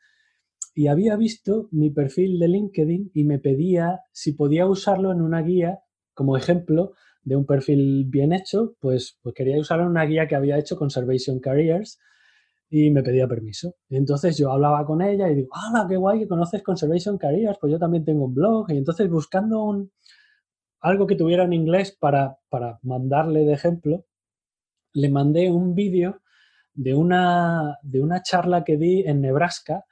Y 0.74 0.88
había 0.88 1.14
visto 1.16 1.68
mi 1.70 1.90
perfil 1.90 2.40
de 2.40 2.48
LinkedIn 2.48 3.12
y 3.14 3.22
me 3.22 3.38
pedía 3.38 4.00
si 4.12 4.32
podía 4.32 4.66
usarlo 4.66 5.12
en 5.12 5.22
una 5.22 5.42
guía 5.42 5.80
como 6.14 6.36
ejemplo 6.36 6.94
de 7.24 7.36
un 7.36 7.46
perfil 7.46 8.04
bien 8.06 8.32
hecho, 8.32 8.76
pues, 8.80 9.18
pues 9.22 9.34
quería 9.34 9.58
usar 9.58 9.80
una 9.80 10.04
guía 10.04 10.28
que 10.28 10.36
había 10.36 10.58
hecho 10.58 10.76
Conservation 10.76 11.40
Careers 11.40 11.98
y 12.68 12.90
me 12.90 13.02
pedía 13.02 13.26
permiso. 13.26 13.74
Entonces 13.88 14.36
yo 14.36 14.52
hablaba 14.52 14.84
con 14.84 15.00
ella 15.00 15.30
y 15.30 15.34
digo, 15.34 15.48
¡hala, 15.52 15.86
qué 15.88 15.96
guay 15.96 16.20
que 16.20 16.28
conoces 16.28 16.62
Conservation 16.62 17.18
Careers! 17.18 17.58
Pues 17.60 17.72
yo 17.72 17.78
también 17.78 18.04
tengo 18.04 18.26
un 18.26 18.34
blog. 18.34 18.70
Y 18.70 18.76
entonces 18.76 19.08
buscando 19.08 19.62
un, 19.64 19.90
algo 20.80 21.06
que 21.06 21.16
tuviera 21.16 21.44
en 21.44 21.54
inglés 21.54 21.96
para, 21.98 22.38
para 22.50 22.78
mandarle 22.82 23.44
de 23.44 23.54
ejemplo, 23.54 24.04
le 24.92 25.08
mandé 25.08 25.50
un 25.50 25.74
vídeo 25.74 26.20
de 26.74 26.94
una, 26.94 27.78
de 27.82 28.00
una 28.00 28.22
charla 28.22 28.64
que 28.64 28.76
di 28.76 29.02
en 29.06 29.20
Nebraska 29.20 29.84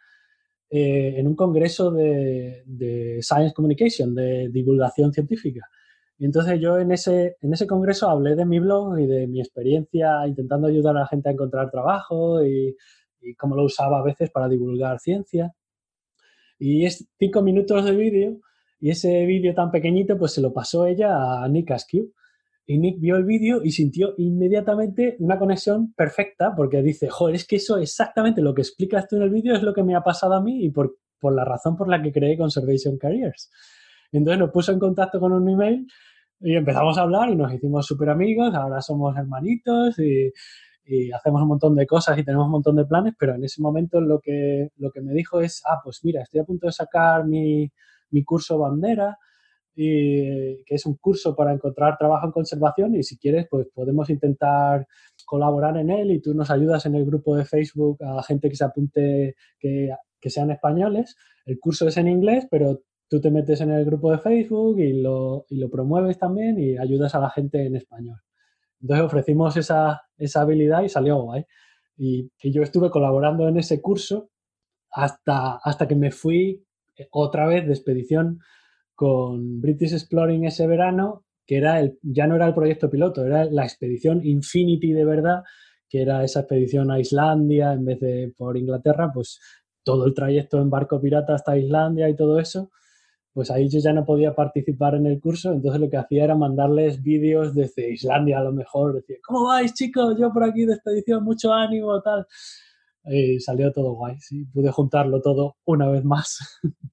eh, 0.69 1.15
en 1.19 1.27
un 1.27 1.37
congreso 1.37 1.91
de 1.93 3.19
Science 3.23 3.55
Communication, 3.55 4.15
de 4.15 4.49
divulgación 4.51 5.13
científica. 5.13 5.69
Y 6.19 6.25
entonces 6.25 6.61
yo 6.61 6.79
en 6.79 6.93
ese, 6.93 7.37
en 7.41 7.53
ese 7.53 7.67
congreso 7.67 8.09
hablé 8.09 8.37
de 8.37 8.45
mi 8.45 8.61
blog 8.61 8.99
y 8.99 9.07
de 9.07 9.27
mi 9.27 9.41
experiencia 9.41 10.27
intentando 10.27 10.69
ayudar 10.69 10.97
a 10.97 11.01
la 11.01 11.07
gente 11.07 11.29
a 11.29 11.33
encontrar 11.33 11.71
trabajo 11.71 12.45
y, 12.45 12.77
cómo 13.39 13.55
lo 13.55 13.65
usaba 13.65 14.01
a 14.01 14.03
veces 14.03 14.31
para 14.31 14.49
divulgar 14.49 14.99
ciencia. 14.99 15.53
Y 16.59 16.87
es 16.87 17.09
cinco 17.19 17.43
minutos 17.43 17.85
de 17.85 17.93
vídeo 17.93 18.41
y 18.81 18.91
ese 18.91 19.25
vídeo 19.27 19.55
tan 19.55 19.71
pequeñito 19.71 20.19
pues 20.19 20.33
se 20.33 20.41
lo 20.41 20.53
pasó 20.53 20.87
ella 20.87 21.43
a 21.43 21.49
Nick 21.49 21.71
Askew. 21.71 22.13
Y 22.67 22.79
Nick 22.79 23.01
vio 23.01 23.17
el 23.17 23.25
vídeo 23.25 23.61
y 23.63 23.73
sintió 23.73 24.15
inmediatamente 24.19 25.17
una 25.19 25.39
conexión 25.39 25.93
perfecta 25.95 26.55
porque 26.57 26.83
dice, 26.83 27.09
joder, 27.09 27.35
es 27.35 27.47
que 27.47 27.57
eso 27.57 27.79
exactamente 27.79 28.41
lo 28.41 28.55
que 28.55 28.63
explicas 28.63 29.09
tú 29.09 29.17
en 29.17 29.23
el 29.23 29.31
vídeo 29.31 29.55
es 29.55 29.63
lo 29.63 29.75
que 29.75 29.83
me 29.83 29.95
ha 29.95 30.03
pasado 30.03 30.35
a 30.35 30.43
mí 30.43 30.65
y 30.65 30.71
por, 30.71 30.97
por 31.19 31.35
la 31.35 31.45
razón 31.45 31.77
por 31.77 31.89
la 31.89 32.01
que 32.01 32.13
creé 32.13 32.37
Conservation 32.37 32.99
Careers. 32.99 33.51
Entonces 34.13 34.39
nos 34.39 34.51
puso 34.51 34.73
en 34.73 34.79
contacto 34.79 35.19
con 35.19 35.33
un 35.33 35.49
email 35.49 35.87
y 36.41 36.57
empezamos 36.57 36.99
a 36.99 37.03
hablar 37.03 37.31
y 37.31 37.37
nos 37.37 37.53
hicimos 37.53 37.87
súper 37.87 38.11
amigos, 38.11 38.55
ahora 38.55 38.81
somos 38.81 39.17
hermanitos 39.17 39.99
y, 39.99 40.33
hacemos 41.15 41.43
un 41.43 41.49
montón 41.49 41.75
de 41.77 41.87
cosas 41.87 42.19
y 42.19 42.25
tenemos 42.25 42.47
un 42.47 42.53
montón 42.53 42.77
de 42.77 42.85
planes, 42.85 43.15
pero 43.19 43.35
en 43.35 43.45
ese 43.45 43.63
momento 43.63 44.01
lo 44.01 44.21
que, 44.21 44.69
lo 44.77 44.91
que 44.91 45.01
me 45.01 45.15
dijo 45.15 45.41
es, 45.41 45.63
ah, 45.65 45.81
pues 45.83 46.01
mira, 46.03 46.23
estoy 46.23 46.41
a 46.41 46.45
punto 46.45 46.67
de 46.67 46.73
sacar 46.73 47.25
mi, 47.25 47.71
mi 48.11 48.25
curso 48.25 48.59
bandera, 48.59 49.17
y, 49.75 50.63
que 50.65 50.75
es 50.75 50.85
un 50.87 50.97
curso 50.97 51.35
para 51.35 51.53
encontrar 51.53 51.97
trabajo 51.97 52.27
en 52.27 52.33
conservación 52.33 52.95
y 52.95 53.03
si 53.05 53.17
quieres, 53.17 53.47
pues 53.51 53.69
podemos 53.73 54.11
intentar 54.11 54.87
colaborar 55.25 55.77
en 55.79 55.91
él 55.91 56.11
y 56.11 56.21
tú 56.21 56.35
nos 56.35 56.51
ayudas 56.51 56.85
en 56.87 56.97
el 56.97 57.07
grupo 57.07 57.37
de 57.37 57.45
Facebook 57.45 57.99
a 58.03 58.23
gente 58.23 58.51
que 58.51 58.57
se 58.57 58.65
apunte, 58.65 59.35
que, 59.59 59.91
que 60.21 60.31
sean 60.31 60.51
españoles. 60.51 61.17
El 61.47 61.59
curso 61.59 61.89
es 61.89 61.97
en 61.97 62.09
inglés, 62.09 62.47
pero 62.51 62.83
tú 63.13 63.21
te 63.21 63.31
metes 63.31 63.61
en 63.61 63.71
el 63.71 63.85
grupo 63.85 64.11
de 64.11 64.17
Facebook 64.17 64.81
y 64.81 64.95
lo, 64.95 65.45
y 65.51 65.59
lo 65.59 65.69
promueves 65.69 66.19
también 66.19 66.59
y 66.59 66.79
ayudas 66.79 67.15
a 67.15 67.21
la 67.21 67.29
gente 67.29 67.63
en 67.67 67.77
español. 67.77 68.19
Entonces 68.81 69.05
ofrecimos 69.05 69.55
esa, 69.59 70.01
esa 70.17 70.41
habilidad 70.41 70.83
y 70.83 70.89
salió 70.89 71.21
guay. 71.21 71.45
Y, 71.99 72.31
yo 72.43 72.63
estuve 72.63 72.89
colaborando 72.89 73.47
en 73.49 73.59
ese 73.59 73.83
curso 73.83 74.31
hasta, 74.91 75.57
hasta 75.63 75.87
que 75.87 75.95
me 75.95 76.11
fui 76.11 76.65
otra 77.11 77.47
vez 77.47 77.67
de 77.67 77.75
expedición 77.75 78.39
con 78.95 79.61
British 79.61 79.93
Exploring 79.93 80.47
ese 80.47 80.67
verano, 80.67 81.27
que 81.47 81.59
era 81.59 81.81
el, 81.81 81.99
ya 82.01 82.27
no 82.27 82.37
era 82.37 82.47
el 82.47 82.55
proyecto 82.55 82.89
piloto, 82.89 83.27
era 83.27 83.45
la 83.45 83.65
expedición 83.65 84.25
Infinity 84.25 84.93
de 84.93 85.05
verdad, 85.05 85.43
que 85.87 86.01
era 86.01 86.25
esa 86.25 86.41
expedición 86.41 86.91
a 86.91 86.99
Islandia 86.99 87.75
en 87.75 87.85
vez 87.85 88.01
de 88.01 88.33
por 88.39 88.57
Inglaterra, 88.57 89.11
pues 89.13 89.39
todo 89.83 90.07
el 90.07 90.15
trayecto 90.15 90.63
en 90.63 90.71
barco 90.71 90.99
pirata 90.99 91.35
hasta 91.35 91.59
Islandia 91.59 92.09
y 92.09 92.17
todo 92.17 92.41
eso 92.41 92.71
pues 93.33 93.51
ahí 93.51 93.69
yo 93.69 93.81
ya 93.81 93.93
no 93.93 94.05
podía 94.05 94.35
participar 94.35 94.95
en 94.95 95.07
el 95.07 95.21
curso, 95.21 95.53
entonces 95.53 95.81
lo 95.81 95.89
que 95.89 95.97
hacía 95.97 96.25
era 96.25 96.35
mandarles 96.35 97.03
vídeos 97.03 97.55
desde 97.55 97.93
Islandia 97.93 98.39
a 98.39 98.45
lo 98.45 98.53
mejor, 98.53 98.95
decía, 98.95 99.17
¿cómo 99.25 99.47
vais 99.47 99.73
chicos? 99.73 100.17
Yo 100.19 100.33
por 100.33 100.45
aquí 100.45 100.67
de 100.67 100.75
expedición, 100.75 101.25
mucho 101.25 101.53
ánimo, 101.53 102.01
tal. 102.03 102.27
Y 103.05 103.41
salió 103.41 103.73
todo 103.73 103.95
guay, 103.95 104.17
pude 104.53 104.71
juntarlo 104.71 105.21
todo 105.21 105.57
una 105.65 105.89
vez 105.89 106.05
más. 106.05 106.61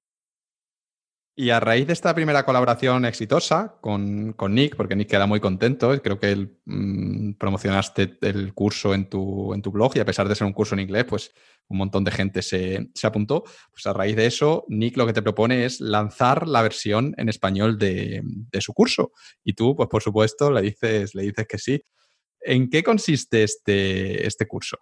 Y 1.39 1.51
a 1.51 1.61
raíz 1.61 1.87
de 1.87 1.93
esta 1.93 2.13
primera 2.13 2.43
colaboración 2.43 3.05
exitosa 3.05 3.77
con, 3.79 4.35
Nick, 4.49 4.75
porque 4.75 4.97
Nick 4.97 5.07
queda 5.07 5.25
muy 5.25 5.39
contento, 5.39 5.97
creo 6.01 6.19
que 6.19 6.49
mm, 6.65 7.35
promocionaste 7.35 8.17
el 8.23 8.53
curso 8.53 8.93
en 8.93 9.09
tu, 9.09 9.53
en 9.53 9.61
tu 9.61 9.71
blog 9.71 9.95
y 9.95 9.99
a 10.01 10.05
pesar 10.05 10.27
de 10.27 10.35
ser 10.35 10.45
un 10.45 10.51
curso 10.51 10.75
en 10.75 10.81
inglés, 10.81 11.05
pues 11.07 11.31
un 11.69 11.77
montón 11.77 12.03
de 12.03 12.11
gente 12.11 12.41
se, 12.41 12.89
apuntó. 13.03 13.45
Pues 13.71 13.85
a 13.85 13.93
raíz 13.93 14.17
de 14.17 14.25
eso, 14.25 14.65
Nick 14.67 14.97
lo 14.97 15.05
que 15.05 15.13
te 15.13 15.21
propone 15.21 15.63
es 15.63 15.79
lanzar 15.79 16.45
la 16.45 16.61
versión 16.61 17.15
en 17.15 17.29
español 17.29 17.77
de, 17.77 18.21
su 18.59 18.73
curso. 18.73 19.13
Y 19.41 19.53
tú, 19.53 19.77
pues 19.77 19.87
por 19.87 20.03
supuesto, 20.03 20.51
le 20.51 20.61
dices, 20.61 21.15
le 21.15 21.23
dices 21.23 21.47
que 21.47 21.57
sí. 21.57 21.81
¿En 22.41 22.69
qué 22.69 22.83
consiste 22.83 23.43
este, 23.43 24.27
este 24.27 24.45
curso? 24.45 24.75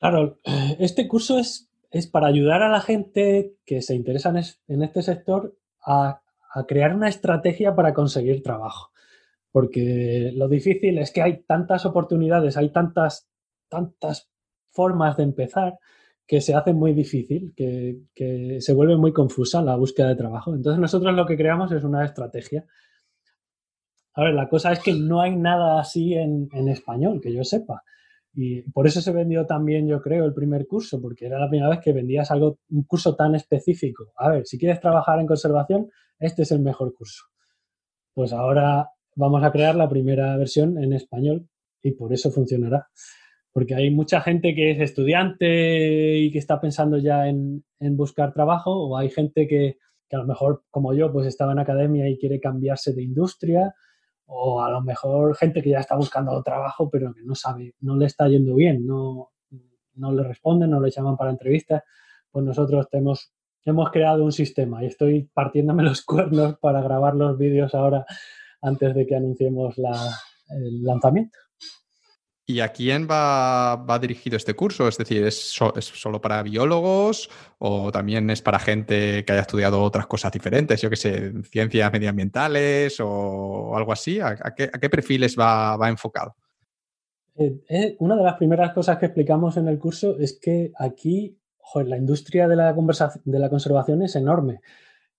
Claro, 0.00 0.40
este 0.78 1.06
curso 1.06 1.38
es 1.38 1.68
es 1.94 2.08
para 2.08 2.26
ayudar 2.26 2.60
a 2.62 2.68
la 2.68 2.80
gente 2.80 3.54
que 3.64 3.80
se 3.80 3.94
interesa 3.94 4.34
en, 4.66 4.82
este 4.82 5.00
sector 5.00 5.56
a, 5.80 6.20
crear 6.66 6.92
una 6.92 7.08
estrategia 7.08 7.76
para 7.76 7.94
conseguir 7.94 8.42
trabajo. 8.42 8.90
Porque 9.52 10.32
lo 10.34 10.48
difícil 10.48 10.98
es 10.98 11.12
que 11.12 11.22
hay 11.22 11.44
tantas 11.44 11.86
oportunidades, 11.86 12.56
hay 12.56 12.70
tantas, 12.70 13.28
tantas 13.68 14.28
formas 14.72 15.16
de 15.16 15.22
empezar 15.22 15.78
que 16.26 16.40
se 16.40 16.54
hace 16.56 16.72
muy 16.72 16.94
difícil, 16.94 17.54
que, 17.54 18.58
se 18.60 18.74
vuelve 18.74 18.96
muy 18.96 19.12
confusa 19.12 19.62
la 19.62 19.76
búsqueda 19.76 20.08
de 20.08 20.16
trabajo. 20.16 20.52
Entonces 20.52 20.80
nosotros 20.80 21.14
lo 21.14 21.26
que 21.26 21.36
creamos 21.36 21.70
es 21.70 21.84
una 21.84 22.04
estrategia. 22.04 22.66
A 24.14 24.24
ver, 24.24 24.34
la 24.34 24.48
cosa 24.48 24.72
es 24.72 24.80
que 24.80 24.94
no 24.94 25.20
hay 25.20 25.36
nada 25.36 25.78
así 25.78 26.14
en 26.14 26.68
español, 26.68 27.20
que 27.20 27.32
yo 27.32 27.44
sepa. 27.44 27.84
Y 28.36 28.62
por 28.62 28.86
eso 28.86 29.00
se 29.00 29.12
vendió 29.12 29.46
también, 29.46 29.86
yo 29.86 30.02
creo, 30.02 30.24
el 30.24 30.34
primer 30.34 30.66
curso, 30.66 31.00
porque 31.00 31.26
era 31.26 31.38
la 31.38 31.48
primera 31.48 31.70
vez 31.70 31.78
que 31.80 31.92
vendías 31.92 32.30
algo, 32.32 32.58
un 32.70 32.82
curso 32.82 33.14
tan 33.14 33.34
específico. 33.36 34.12
A 34.16 34.30
ver, 34.30 34.46
si 34.46 34.58
quieres 34.58 34.80
trabajar 34.80 35.20
en 35.20 35.26
conservación, 35.26 35.88
este 36.18 36.42
es 36.42 36.50
el 36.50 36.60
mejor 36.60 36.92
curso. 36.94 37.24
Pues 38.12 38.32
ahora 38.32 38.90
vamos 39.14 39.44
a 39.44 39.52
crear 39.52 39.76
la 39.76 39.88
primera 39.88 40.36
versión 40.36 40.82
en 40.82 40.92
español 40.92 41.48
y 41.80 41.92
por 41.92 42.12
eso 42.12 42.32
funcionará. 42.32 42.88
Porque 43.52 43.76
hay 43.76 43.90
mucha 43.90 44.20
gente 44.20 44.52
que 44.56 44.72
es 44.72 44.80
estudiante 44.80 46.18
y 46.18 46.32
que 46.32 46.38
está 46.38 46.60
pensando 46.60 46.98
ya 46.98 47.28
en, 47.28 47.64
buscar 47.96 48.32
trabajo, 48.32 48.72
o 48.72 48.96
hay 48.96 49.10
gente 49.10 49.46
que, 49.46 49.78
que 50.08 50.16
a 50.16 50.18
lo 50.18 50.26
mejor, 50.26 50.64
como 50.70 50.92
yo, 50.92 51.12
pues 51.12 51.28
estaba 51.28 51.52
en 51.52 51.60
academia 51.60 52.08
y 52.08 52.18
quiere 52.18 52.40
cambiarse 52.40 52.92
de 52.94 53.04
industria 53.04 53.74
o 54.36 54.60
a 54.62 54.70
lo 54.70 54.82
mejor 54.82 55.36
gente 55.36 55.62
que 55.62 55.70
ya 55.70 55.78
está 55.78 55.96
buscando 55.96 56.42
trabajo 56.42 56.90
pero 56.90 57.14
que 57.14 57.22
no 57.22 57.34
sabe, 57.34 57.74
no 57.80 57.96
le 57.96 58.06
está 58.06 58.28
yendo 58.28 58.54
bien, 58.56 58.86
no, 58.86 59.30
no 59.94 60.12
le 60.12 60.24
responden, 60.24 60.70
no 60.70 60.80
le 60.80 60.90
llaman 60.90 61.16
para 61.16 61.30
entrevistas, 61.30 61.82
pues 62.30 62.44
nosotros 62.44 62.88
hemos, 62.92 63.30
creado 63.92 64.24
un 64.24 64.32
sistema 64.32 64.82
y 64.82 64.86
estoy 64.86 65.30
partiéndome 65.32 65.82
los 65.84 66.02
cuernos 66.04 66.58
para 66.58 66.82
grabar 66.82 67.14
los 67.14 67.38
vídeos 67.38 67.74
ahora 67.74 68.04
antes 68.60 68.94
de 68.94 69.06
que 69.06 69.14
anunciemos 69.14 69.78
la, 69.78 69.94
el 70.48 70.82
lanzamiento. 70.82 71.38
¿Y 72.46 72.60
a 72.60 72.68
quién 72.68 73.08
va, 73.10 73.98
dirigido 73.98 74.36
este 74.36 74.54
curso? 74.54 74.86
Es 74.86 74.98
decir, 74.98 75.24
¿es, 75.24 75.38
solo 75.40 76.20
para 76.20 76.42
biólogos 76.42 77.30
o 77.58 77.90
también 77.90 78.28
es 78.28 78.42
para 78.42 78.58
gente 78.58 79.24
que 79.24 79.32
haya 79.32 79.40
estudiado 79.40 79.80
otras 79.80 80.06
cosas 80.06 80.30
diferentes? 80.30 80.82
Yo 80.82 80.90
qué 80.90 80.96
sé, 80.96 81.32
ciencias 81.44 81.90
medioambientales 81.90 83.00
o 83.00 83.74
algo 83.74 83.92
así. 83.92 84.20
¿A, 84.20 84.36
qué, 84.54 84.90
perfiles 84.90 85.38
va, 85.38 85.88
enfocado? 85.88 86.36
Eh, 87.34 87.62
eh, 87.68 87.96
una 88.00 88.14
de 88.14 88.24
las 88.24 88.34
primeras 88.34 88.74
cosas 88.74 88.98
que 88.98 89.06
explicamos 89.06 89.56
en 89.56 89.66
el 89.68 89.78
curso 89.78 90.18
es 90.18 90.38
que 90.38 90.70
aquí 90.78 91.38
la 91.82 91.96
industria 91.96 92.46
de 92.46 92.56
la, 92.56 92.74
de 93.24 93.38
la 93.38 93.48
conservación 93.48 94.02
es 94.02 94.16
enorme 94.16 94.60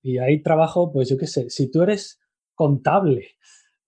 y 0.04 0.20
hay 0.20 0.44
trabajo, 0.44 0.92
pues 0.92 1.10
yo 1.10 1.18
qué 1.18 1.26
sé, 1.26 1.50
si 1.50 1.72
tú 1.72 1.82
eres 1.82 2.22
contable 2.54 3.30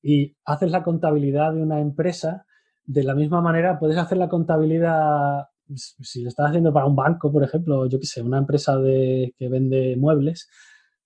y 0.02 0.36
haces 0.44 0.72
la 0.72 0.82
contabilidad 0.82 1.54
de 1.54 1.62
una 1.62 1.80
empresa, 1.80 2.47
de 2.88 3.04
la 3.04 3.14
misma 3.14 3.42
manera, 3.42 3.78
puedes 3.78 3.98
hacer 3.98 4.18
la 4.18 4.30
contabilidad, 4.30 5.48
si 5.76 6.24
lo 6.24 6.30
estás 6.30 6.48
haciendo 6.48 6.74
para 6.74 6.86
un 6.86 6.96
banco, 6.96 7.32
por 7.32 7.44
ejemplo, 7.44 7.86
yo 7.86 8.00
qué 8.00 8.08
sé, 8.08 8.22
una 8.22 8.38
empresa 8.38 8.78
de, 8.78 9.36
que 9.38 9.50
vende 9.50 9.96
muebles, 9.98 10.50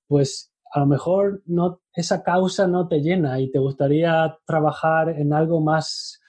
pues 0.08 0.54
a 0.74 0.80
lo 0.80 0.86
mejor 0.86 1.42
no, 1.48 1.82
esa 1.94 2.22
causa 2.22 2.68
no 2.68 2.88
te 2.88 3.02
llena 3.02 3.40
y 3.40 3.52
te 3.52 3.58
gustaría 3.58 4.38
trabajar 4.46 5.10
en 5.10 5.34
algo 5.34 5.60
más 5.60 6.22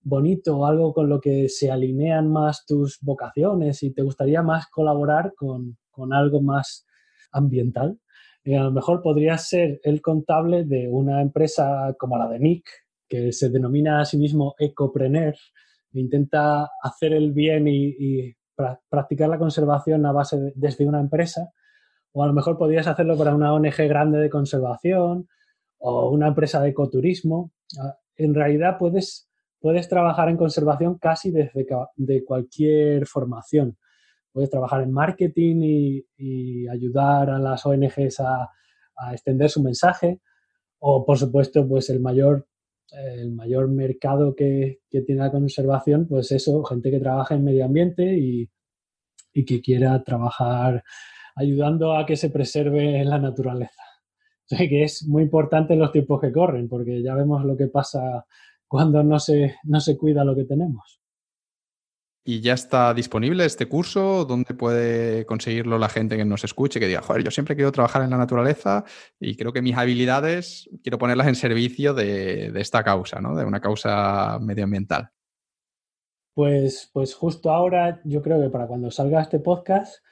bonito, 0.00 0.64
algo 0.64 0.94
con 0.94 1.10
lo 1.10 1.20
que 1.20 1.48
se 1.50 1.70
alinean 1.70 2.32
más 2.32 2.64
tus 2.64 2.98
vocaciones 3.02 3.82
y 3.82 3.92
te 3.92 4.02
gustaría 4.02 4.42
más 4.42 4.66
colaborar 4.68 5.34
con, 5.36 5.76
con 5.90 6.14
algo 6.14 6.40
más 6.40 6.86
ambiental. 7.32 7.98
Y 8.44 8.54
a 8.54 8.62
lo 8.62 8.72
mejor 8.72 9.02
podrías 9.02 9.48
ser 9.48 9.80
el 9.82 10.00
contable 10.00 10.64
de 10.64 10.88
una 10.88 11.20
empresa 11.20 11.94
como 11.98 12.16
la 12.16 12.28
de 12.28 12.38
Nick, 12.38 12.85
que 13.08 13.32
se 13.32 13.50
denomina 13.50 14.00
a 14.00 14.04
sí 14.04 14.16
mismo 14.16 14.54
ecopreneur, 14.58 15.34
e 15.92 16.00
intenta 16.00 16.70
hacer 16.82 17.12
el 17.12 17.32
bien 17.32 17.66
y, 17.68 18.34
practicar 18.88 19.28
la 19.28 19.38
conservación 19.38 20.06
a 20.06 20.12
base 20.12 20.54
desde 20.54 20.86
una 20.86 20.98
empresa, 20.98 21.50
o 22.12 22.22
a 22.22 22.26
lo 22.26 22.32
mejor 22.32 22.56
podrías 22.56 22.86
hacerlo 22.86 23.18
para 23.18 23.34
una 23.34 23.52
ONG 23.52 23.86
grande 23.86 24.18
de 24.18 24.30
conservación 24.30 25.28
o 25.76 26.08
una 26.08 26.28
empresa 26.28 26.62
de 26.62 26.70
ecoturismo. 26.70 27.52
Ah, 27.78 27.98
en 28.16 28.34
realidad 28.34 28.78
puedes, 28.78 29.28
puedes 29.60 29.90
trabajar 29.90 30.30
en 30.30 30.38
conservación 30.38 30.96
casi 30.96 31.30
desde 31.30 31.66
de 31.96 32.24
cualquier 32.24 33.06
formación. 33.06 33.76
Puedes 34.32 34.48
trabajar 34.48 34.82
en 34.82 34.92
marketing 34.92 35.56
y, 36.16 36.66
ayudar 36.68 37.28
a 37.28 37.38
las 37.38 37.66
ONGs 37.66 38.20
a, 38.20 38.50
a, 38.96 39.12
extender 39.12 39.50
su 39.50 39.62
mensaje. 39.62 40.20
O, 40.78 41.04
por 41.04 41.18
supuesto, 41.18 41.68
pues 41.68 41.90
el 41.90 42.00
mayor 42.00 42.46
el 42.96 43.32
mayor 43.32 43.68
mercado 43.68 44.34
que, 44.34 44.80
tiene 44.90 45.16
la 45.16 45.30
conservación, 45.30 46.06
pues 46.08 46.32
eso, 46.32 46.64
gente 46.64 46.90
que 46.90 47.00
trabaja 47.00 47.34
en 47.34 47.44
medio 47.44 47.64
ambiente 47.64 48.16
y, 48.16 48.48
que 49.44 49.60
quiera 49.60 50.02
trabajar 50.02 50.82
ayudando 51.34 51.94
a 51.94 52.06
que 52.06 52.16
se 52.16 52.30
preserve 52.30 53.04
la 53.04 53.18
naturaleza. 53.18 53.82
O 54.50 54.56
que 54.56 54.84
es 54.84 55.06
muy 55.06 55.24
importante 55.24 55.76
los 55.76 55.92
tiempos 55.92 56.22
que 56.22 56.32
corren, 56.32 56.68
porque 56.68 57.02
ya 57.02 57.14
vemos 57.14 57.44
lo 57.44 57.54
que 57.54 57.66
pasa 57.66 58.24
cuando 58.66 59.02
no 59.02 59.18
se, 59.18 59.56
no 59.64 59.78
se 59.80 59.98
cuida 59.98 60.24
lo 60.24 60.34
que 60.34 60.44
tenemos. 60.44 61.02
¿Y 62.28 62.40
ya 62.40 62.54
está 62.54 62.92
disponible 62.92 63.44
este 63.44 63.68
curso? 63.68 64.24
¿Dónde 64.24 64.52
puede 64.52 65.24
conseguirlo 65.26 65.78
la 65.78 65.88
gente 65.88 66.16
que 66.16 66.24
nos 66.24 66.42
escuche? 66.42 66.80
Que 66.80 66.88
diga, 66.88 67.00
joder, 67.00 67.22
yo 67.22 67.30
siempre 67.30 67.54
quiero 67.54 67.70
trabajar 67.70 68.02
en 68.02 68.10
la 68.10 68.16
naturaleza 68.16 68.84
y 69.20 69.36
creo 69.36 69.52
que 69.52 69.62
mis 69.62 69.76
habilidades 69.76 70.68
quiero 70.82 70.98
ponerlas 70.98 71.28
en 71.28 71.36
servicio 71.36 71.94
de, 71.94 72.48
esta 72.56 72.82
causa, 72.82 73.20
¿no? 73.20 73.36
De 73.36 73.44
una 73.44 73.60
causa 73.60 74.40
medioambiental. 74.40 75.10
Pues, 76.34 76.90
pues 76.92 77.14
justo 77.14 77.52
ahora, 77.52 78.00
yo 78.04 78.20
creo 78.22 78.42
que 78.42 78.50
para 78.50 78.66
cuando 78.66 78.90
salga 78.90 79.22
este 79.22 79.38
podcast, 79.38 80.02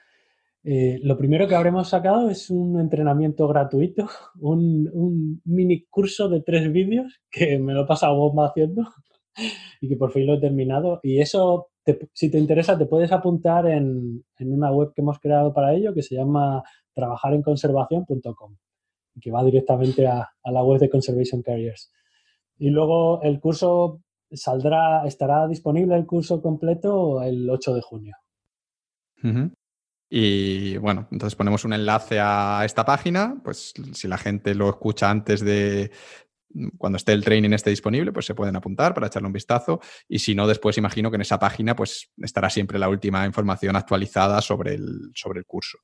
eh, 0.62 1.00
lo 1.02 1.18
primero 1.18 1.48
que 1.48 1.56
habremos 1.56 1.88
sacado 1.88 2.30
es 2.30 2.48
un 2.48 2.78
entrenamiento 2.78 3.48
gratuito, 3.48 4.08
un, 4.40 4.88
un 4.92 5.42
mini 5.44 5.84
curso 5.86 6.28
de 6.28 6.42
tres 6.42 6.70
vídeos 6.70 7.22
que 7.28 7.58
me 7.58 7.74
lo 7.74 7.82
he 7.82 7.86
pasado 7.86 8.14
bomba 8.14 8.50
haciendo 8.50 8.84
y 9.80 9.88
que 9.88 9.96
por 9.96 10.12
fin 10.12 10.28
lo 10.28 10.34
he 10.34 10.40
terminado. 10.40 11.00
Y 11.02 11.18
eso 11.20 11.72
si 12.12 12.30
te 12.30 12.38
interesa, 12.38 12.78
te 12.78 12.86
puedes 12.86 13.12
apuntar 13.12 13.66
en, 13.66 14.24
una 14.40 14.72
web 14.72 14.92
que 14.94 15.02
hemos 15.02 15.18
creado 15.18 15.52
para 15.52 15.74
ello 15.74 15.94
que 15.94 16.02
se 16.02 16.14
llama 16.14 16.62
trabajarenconservación.com 16.92 18.56
que 19.20 19.30
va 19.30 19.44
directamente 19.44 20.06
a, 20.06 20.28
la 20.44 20.62
web 20.62 20.80
de 20.80 20.90
Conservation 20.90 21.42
Carriers. 21.42 21.92
Y 22.58 22.70
luego 22.70 23.22
el 23.22 23.40
curso 23.40 24.02
saldrá, 24.30 25.06
estará 25.06 25.46
disponible 25.46 25.94
el 25.96 26.06
curso 26.06 26.42
completo 26.42 27.22
el 27.22 27.48
8 27.48 27.74
de 27.74 27.80
junio. 27.80 28.16
Y 30.10 30.76
bueno, 30.76 31.08
entonces 31.10 31.34
ponemos 31.34 31.64
un 31.64 31.72
enlace 31.72 32.18
a 32.20 32.62
esta 32.64 32.84
página, 32.84 33.40
pues 33.42 33.72
si 33.92 34.06
la 34.08 34.18
gente 34.18 34.54
lo 34.54 34.68
escucha 34.68 35.10
antes 35.10 35.40
de 35.40 35.90
cuando 36.78 36.96
esté 36.96 37.12
el 37.12 37.24
training 37.24 37.50
esté 37.50 37.70
disponible, 37.70 38.12
pues 38.12 38.26
se 38.26 38.34
pueden 38.34 38.56
apuntar 38.56 38.94
para 38.94 39.06
echarle 39.06 39.26
un 39.26 39.32
vistazo. 39.32 39.80
Y 40.08 40.18
si 40.18 40.34
no, 40.34 40.46
después 40.46 40.78
imagino 40.78 41.10
que 41.10 41.16
en 41.16 41.22
esa 41.22 41.38
página 41.38 41.74
pues 41.74 42.10
estará 42.18 42.50
siempre 42.50 42.78
la 42.78 42.88
última 42.88 43.26
información 43.26 43.76
actualizada 43.76 44.40
sobre 44.40 44.74
el, 44.74 45.10
sobre 45.14 45.40
el 45.40 45.46
curso. 45.46 45.78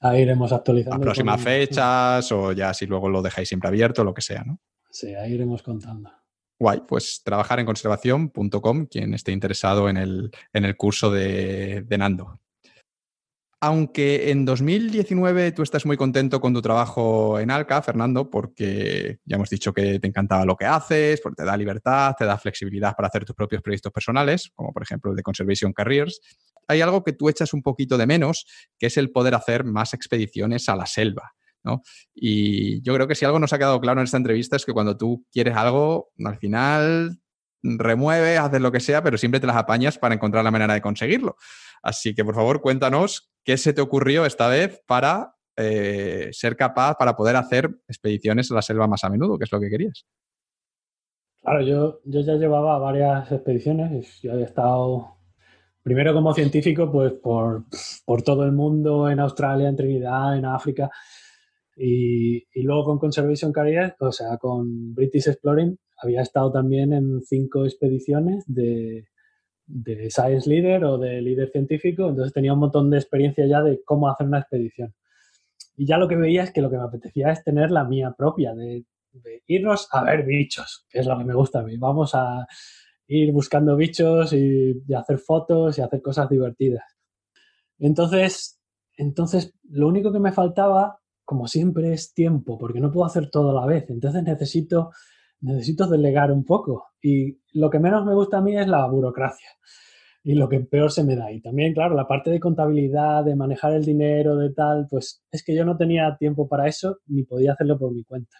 Ahí 0.00 0.22
iremos 0.22 0.52
actualizando. 0.52 0.98
Las 0.98 1.04
próximas 1.04 1.40
fechas 1.40 2.32
o 2.32 2.52
ya 2.52 2.74
si 2.74 2.86
luego 2.86 3.08
lo 3.08 3.22
dejáis 3.22 3.48
siempre 3.48 3.68
abierto, 3.68 4.02
lo 4.02 4.14
que 4.14 4.22
sea, 4.22 4.42
¿no? 4.44 4.60
Sí, 4.90 5.14
ahí 5.14 5.32
iremos 5.32 5.62
contando. 5.62 6.10
Guay, 6.58 6.82
pues 6.86 7.22
trabajar 7.24 7.58
en 7.60 7.66
conservación.com, 7.66 8.86
quien 8.86 9.14
esté 9.14 9.32
interesado 9.32 9.88
en 9.88 9.96
el, 9.96 10.30
en 10.52 10.64
el 10.64 10.76
curso 10.76 11.10
de, 11.10 11.82
de 11.82 11.98
Nando. 11.98 12.41
Aunque 13.64 14.32
en 14.32 14.44
2019 14.44 15.52
tú 15.52 15.62
estás 15.62 15.86
muy 15.86 15.96
contento 15.96 16.40
con 16.40 16.52
tu 16.52 16.60
trabajo 16.60 17.38
en 17.38 17.48
Alca, 17.48 17.80
Fernando, 17.80 18.28
porque 18.28 19.20
ya 19.24 19.36
hemos 19.36 19.50
dicho 19.50 19.72
que 19.72 20.00
te 20.00 20.08
encantaba 20.08 20.44
lo 20.44 20.56
que 20.56 20.64
haces, 20.64 21.20
porque 21.20 21.36
te 21.36 21.44
da 21.44 21.56
libertad, 21.56 22.16
te 22.18 22.24
da 22.24 22.36
flexibilidad 22.36 22.96
para 22.96 23.06
hacer 23.06 23.24
tus 23.24 23.36
propios 23.36 23.62
proyectos 23.62 23.92
personales, 23.92 24.50
como 24.56 24.72
por 24.72 24.82
ejemplo 24.82 25.12
el 25.12 25.16
de 25.16 25.22
Conservation 25.22 25.72
Careers, 25.72 26.20
hay 26.66 26.80
algo 26.80 27.04
que 27.04 27.12
tú 27.12 27.28
echas 27.28 27.54
un 27.54 27.62
poquito 27.62 27.96
de 27.96 28.08
menos, 28.08 28.46
que 28.80 28.86
es 28.86 28.96
el 28.96 29.12
poder 29.12 29.36
hacer 29.36 29.62
más 29.62 29.94
expediciones 29.94 30.68
a 30.68 30.74
la 30.74 30.86
selva. 30.86 31.32
Y 32.12 32.82
yo 32.82 32.92
creo 32.94 33.06
que 33.06 33.14
si 33.14 33.24
algo 33.24 33.38
nos 33.38 33.52
ha 33.52 33.58
quedado 33.58 33.80
claro 33.80 34.00
en 34.00 34.06
esta 34.06 34.16
entrevista 34.16 34.56
es 34.56 34.64
que 34.64 34.72
cuando 34.72 34.96
tú 34.96 35.24
quieres 35.30 35.54
algo, 35.54 36.10
al 36.24 36.36
final 36.38 37.21
remueves, 37.62 38.38
haces 38.38 38.60
lo 38.60 38.72
que 38.72 38.80
sea, 38.80 39.02
pero 39.02 39.18
siempre 39.18 39.40
te 39.40 39.46
las 39.46 39.56
apañas 39.56 39.98
para 39.98 40.14
encontrar 40.14 40.44
la 40.44 40.50
manera 40.50 40.74
de 40.74 40.80
conseguirlo. 40.80 41.36
Así 41.82 42.14
que 42.14 42.24
por 42.24 42.34
favor 42.34 42.60
cuéntanos 42.60 43.32
qué 43.44 43.56
se 43.56 43.72
te 43.72 43.80
ocurrió 43.80 44.26
esta 44.26 44.48
vez 44.48 44.82
para 44.86 45.34
eh, 45.56 46.28
ser 46.32 46.56
capaz, 46.56 46.96
para 46.96 47.14
poder 47.16 47.36
hacer 47.36 47.70
expediciones 47.88 48.50
a 48.50 48.54
la 48.54 48.62
selva 48.62 48.86
más 48.86 49.04
a 49.04 49.10
menudo, 49.10 49.38
que 49.38 49.44
es 49.44 49.52
lo 49.52 49.60
que 49.60 49.70
querías. 49.70 50.06
Claro, 51.42 51.62
yo, 51.62 52.00
yo 52.04 52.20
ya 52.20 52.34
llevaba 52.34 52.78
varias 52.78 53.30
expediciones, 53.32 54.20
yo 54.22 54.32
había 54.32 54.46
estado 54.46 55.16
primero 55.82 56.14
como 56.14 56.32
científico, 56.32 56.90
pues 56.90 57.12
por, 57.14 57.64
por, 58.04 58.22
todo 58.22 58.44
el 58.44 58.52
mundo, 58.52 59.10
en 59.10 59.18
Australia, 59.18 59.68
en 59.68 59.76
Trinidad, 59.76 60.38
en 60.38 60.44
África, 60.44 60.88
y, 61.76 62.36
y, 62.52 62.62
luego 62.62 62.84
con 62.84 62.98
Conservation 62.98 63.52
Career, 63.52 63.96
o 64.00 64.12
sea, 64.12 64.36
con 64.38 64.94
British 64.94 65.28
Exploring, 65.28 65.78
había 66.02 66.22
estado 66.22 66.52
también 66.52 66.92
en 66.92 67.22
cinco 67.22 67.64
expediciones 67.64 68.44
de, 68.46 69.06
de 69.66 70.10
Science 70.10 70.48
Leader 70.48 70.84
o 70.84 70.98
de 70.98 71.20
líder 71.22 71.50
científico, 71.50 72.08
entonces 72.08 72.32
tenía 72.32 72.52
un 72.52 72.58
montón 72.58 72.90
de 72.90 72.98
experiencia 72.98 73.46
ya 73.46 73.62
de 73.62 73.82
cómo 73.84 74.08
hacer 74.08 74.26
una 74.26 74.40
expedición. 74.40 74.94
Y 75.76 75.86
ya 75.86 75.96
lo 75.96 76.08
que 76.08 76.16
veía 76.16 76.42
es 76.42 76.52
que 76.52 76.60
lo 76.60 76.70
que 76.70 76.76
me 76.76 76.84
apetecía 76.84 77.30
es 77.30 77.42
tener 77.42 77.70
la 77.70 77.84
mía 77.84 78.14
propia, 78.16 78.54
de, 78.54 78.84
irnos 79.46 79.88
a 79.92 80.04
ver 80.04 80.24
bichos, 80.24 80.86
que 80.88 81.00
es 81.00 81.06
lo 81.06 81.18
que 81.18 81.24
me 81.24 81.34
gusta 81.34 81.60
a 81.60 81.62
mí. 81.62 81.76
Vamos 81.76 82.14
a 82.14 82.46
ir 83.06 83.32
buscando 83.32 83.76
bichos 83.76 84.32
y, 84.32 84.82
y 84.86 84.94
hacer 84.94 85.18
fotos 85.18 85.78
y 85.78 85.82
hacer 85.82 86.00
cosas 86.00 86.28
divertidas. 86.28 86.84
Entonces, 87.78 88.58
entonces, 88.96 89.54
lo 89.68 89.88
único 89.88 90.12
que 90.12 90.18
me 90.18 90.32
faltaba, 90.32 90.98
como 91.32 91.46
siempre, 91.46 91.94
es 91.94 92.12
tiempo, 92.12 92.58
porque 92.58 92.78
no 92.78 92.92
puedo 92.92 93.06
hacer 93.06 93.30
todo 93.30 93.56
a 93.56 93.62
la 93.62 93.66
vez. 93.66 93.88
Entonces 93.88 94.22
necesito 94.22 94.90
necesito 95.40 95.88
delegar 95.88 96.30
un 96.30 96.44
poco. 96.44 96.88
Y 97.00 97.38
lo 97.54 97.70
que 97.70 97.78
menos 97.78 98.04
me 98.04 98.12
gusta 98.12 98.36
a 98.36 98.42
mí 98.42 98.54
es 98.54 98.68
la 98.68 98.86
burocracia 98.86 99.48
y 100.22 100.34
lo 100.34 100.46
que 100.46 100.60
peor 100.60 100.92
se 100.92 101.04
me 101.04 101.16
da. 101.16 101.32
Y 101.32 101.40
también, 101.40 101.72
claro, 101.72 101.94
la 101.94 102.06
parte 102.06 102.30
de 102.30 102.38
contabilidad, 102.38 103.24
de 103.24 103.34
manejar 103.34 103.72
el 103.72 103.82
dinero, 103.82 104.36
de 104.36 104.52
tal, 104.52 104.86
pues 104.90 105.24
es 105.30 105.42
que 105.42 105.56
yo 105.56 105.64
no 105.64 105.78
tenía 105.78 106.14
tiempo 106.18 106.46
para 106.46 106.68
eso 106.68 106.98
ni 107.06 107.22
podía 107.22 107.54
hacerlo 107.54 107.78
por 107.78 107.94
mi 107.94 108.04
cuenta. 108.04 108.36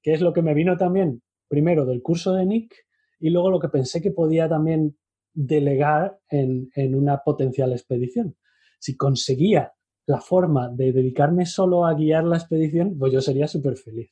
Que 0.00 0.12
es 0.12 0.20
lo 0.20 0.32
que 0.32 0.42
me 0.42 0.54
vino 0.54 0.76
también, 0.76 1.20
primero, 1.48 1.84
del 1.84 2.00
curso 2.00 2.32
de 2.32 2.46
Nick 2.46 2.72
y 3.18 3.30
luego 3.30 3.50
lo 3.50 3.58
que 3.58 3.68
pensé 3.68 4.00
que 4.00 4.12
podía 4.12 4.48
también 4.48 4.96
delegar 5.34 6.16
en, 6.28 6.70
en 6.76 6.94
una 6.94 7.18
potencial 7.24 7.72
expedición. 7.72 8.36
Si 8.78 8.96
conseguía 8.96 9.72
la 10.10 10.20
forma 10.20 10.68
de 10.68 10.92
dedicarme 10.92 11.46
solo 11.46 11.86
a 11.86 11.94
guiar 11.94 12.24
la 12.24 12.36
expedición, 12.36 12.96
pues 12.98 13.12
yo 13.12 13.20
sería 13.20 13.46
súper 13.46 13.76
feliz. 13.76 14.10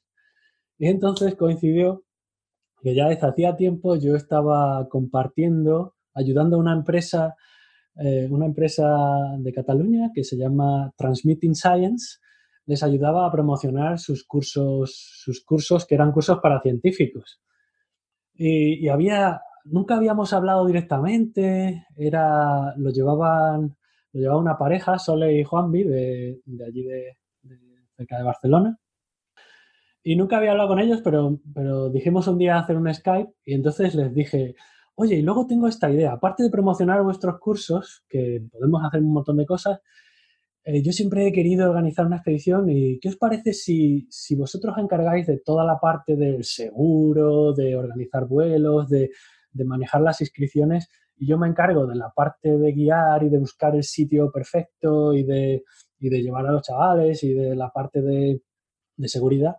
Y 0.79 0.87
entonces 0.87 1.35
coincidió 1.35 2.05
que 2.81 2.95
ya 2.95 3.09
desde 3.09 3.27
hacía 3.27 3.57
tiempo 3.57 3.97
yo 3.97 4.15
estaba 4.15 4.89
compartiendo, 4.89 5.97
ayudando 6.15 6.57
a 6.57 6.61
una 6.61 6.73
empresa, 6.73 7.35
eh, 7.97 8.29
una 8.31 8.47
empresa 8.47 8.87
de 9.39 9.53
Cataluña 9.53 10.11
que 10.15 10.23
se 10.23 10.37
llama 10.37 10.93
Transmitting 10.97 11.57
Science, 11.57 12.19
les 12.67 12.83
ayudaba 12.83 13.27
a 13.27 13.33
promocionar 13.33 13.99
sus 13.99 14.25
cursos, 14.25 14.95
sus 15.25 15.43
cursos 15.45 15.85
que 15.85 15.97
eran 15.97 16.13
cursos 16.13 16.39
para 16.41 16.61
científicos. 16.61 17.41
Y, 18.35 18.87
había, 18.89 19.41
nunca 19.65 19.97
habíamos 19.97 20.33
hablado 20.33 20.65
directamente, 20.65 21.87
era, 21.97 22.77
lo 22.77 22.91
llevaban, 22.91 23.78
lo 24.13 24.21
llevaba 24.21 24.41
una 24.41 24.59
pareja, 24.59 24.99
Sole 24.99 25.39
y 25.39 25.45
Juanvi, 25.45 25.85
de, 25.85 26.41
de 26.45 26.65
allí 26.65 26.83
de, 26.85 27.19
cerca 27.97 28.19
de 28.19 28.25
Barcelona. 28.25 28.79
Y 30.03 30.17
nunca 30.17 30.39
había 30.39 30.53
hablado 30.53 30.71
con 30.71 30.79
ellos, 30.79 31.01
pero, 31.03 31.41
pero 31.55 31.91
dijimos 31.91 32.29
un 32.29 32.39
día 32.39 32.59
hacer 32.59 32.77
un 32.77 32.93
Skype 32.93 33.33
y 33.45 33.55
entonces 33.55 33.95
les 33.95 34.15
dije, 34.15 34.55
oye, 34.95 35.17
y 35.17 35.23
luego 35.23 35.47
tengo 35.47 35.69
esta 35.69 35.91
idea, 35.91 36.13
aparte 36.13 36.43
de 36.43 36.51
promocionar 36.51 37.03
vuestros 37.03 37.39
cursos, 37.39 38.05
que 38.09 38.43
podemos 38.51 38.83
hacer 38.85 39.01
un 39.01 39.13
montón 39.13 39.37
de 39.37 39.47
cosas, 39.47 39.81
eh, 40.65 40.83
yo 40.83 40.93
siempre 40.93 41.27
he 41.27 41.33
querido 41.33 41.69
organizar 41.69 42.07
una 42.07 42.17
expedición 42.17 42.69
y 42.69 42.99
¿qué 43.01 43.09
os 43.09 43.17
parece 43.17 43.53
si, 43.53 44.07
si 44.11 44.35
vosotros 44.35 44.77
encargáis 44.79 45.27
de 45.27 45.39
toda 45.39 45.65
la 45.65 45.79
parte 45.79 46.17
del 46.17 46.45
seguro, 46.45 47.53
de 47.53 47.77
organizar 47.77 48.27
vuelos, 48.27 48.89
de, 48.89 49.11
de 49.53 49.65
manejar 49.65 50.01
las 50.03 50.21
inscripciones 50.21 50.89
y 51.19 51.27
yo 51.27 51.39
me 51.39 51.49
encargo 51.49 51.87
de 51.87 51.97
la 51.97 52.11
parte 52.11 52.57
de 52.57 52.73
guiar 52.73 53.23
y 53.23 53.29
de 53.29 53.39
buscar 53.39 53.75
el 53.75 53.85
sitio 53.85 54.31
perfecto 54.31 55.13
y 55.13 55.25
de, 55.25 55.65
y 55.99 56.09
de 56.09 56.23
llevar 56.23 56.47
a 56.47 56.53
los 56.53 56.63
chavales 56.63 57.23
y 57.25 57.35
de 57.35 57.57
la 57.57 57.71
parte 57.71 58.01
de, 58.03 58.41
de 58.97 59.09
seguridad? 59.09 59.57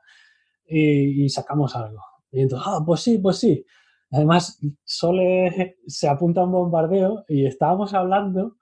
y, 0.69 1.29
sacamos 1.29 1.75
algo. 1.75 2.01
Y 2.31 2.41
entonces, 2.41 2.67
ah, 2.69 2.83
pues 2.85 3.01
sí, 3.01 3.17
pues 3.17 3.38
sí. 3.38 3.65
Además, 4.11 4.59
Sole 4.83 5.77
se 5.88 6.07
apunta 6.07 6.41
a 6.41 6.45
un 6.45 6.51
bombardeo 6.51 7.25
y 7.27 7.45
estábamos 7.45 7.93
hablando 7.93 8.57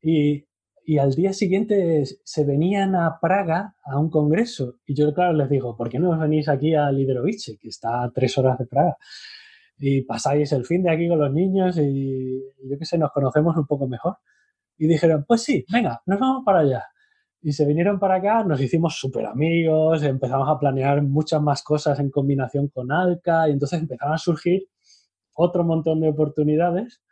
y, 0.00 0.44
y, 0.84 0.98
al 0.98 1.14
día 1.14 1.32
siguiente 1.32 2.04
se 2.24 2.44
venían 2.44 2.94
a 2.94 3.18
Praga 3.20 3.76
a 3.84 3.98
un 3.98 4.10
congreso. 4.10 4.76
Y 4.86 4.94
yo, 4.94 5.12
claro, 5.14 5.32
les 5.34 5.50
digo, 5.50 5.76
¿por 5.76 5.88
qué 5.88 5.98
no 5.98 6.18
venís 6.18 6.48
aquí 6.48 6.74
a 6.74 6.90
Liderovice, 6.90 7.58
que 7.58 7.68
está 7.68 8.02
a 8.02 8.10
tres 8.10 8.36
horas 8.38 8.58
de 8.58 8.66
Praga? 8.66 8.96
Y 9.78 10.02
pasáis 10.02 10.52
el 10.52 10.64
fin 10.64 10.82
de 10.82 10.90
aquí 10.90 11.08
con 11.08 11.18
los 11.18 11.32
niños 11.32 11.78
y 11.78 12.40
yo 12.64 12.78
qué 12.78 12.84
sé, 12.84 12.98
nos 12.98 13.12
conocemos 13.12 13.56
un 13.56 13.66
poco 13.66 13.86
mejor. 13.86 14.16
Y 14.78 14.86
dijeron, 14.86 15.24
pues 15.26 15.42
sí, 15.42 15.64
venga, 15.72 16.02
nos 16.06 16.18
vamos 16.18 16.42
para 16.44 16.60
allá. 16.60 16.84
Y 17.42 17.52
se 17.52 17.66
vinieron 17.66 17.98
para 17.98 18.16
acá, 18.16 18.42
nos 18.44 18.60
hicimos 18.60 18.98
súper 18.98 19.26
amigos, 19.26 20.02
empezamos 20.02 20.48
a 20.48 20.58
planear 20.58 21.02
muchas 21.02 21.40
más 21.40 21.62
cosas 21.62 21.98
en 22.00 22.10
combinación 22.10 22.68
con 22.68 22.90
Alca 22.90 23.48
y 23.48 23.52
entonces 23.52 23.80
empezaron 23.80 24.14
a 24.14 24.18
surgir 24.18 24.68
otro 25.34 25.62
montón 25.64 26.00
de 26.00 26.08
oportunidades. 26.08 27.02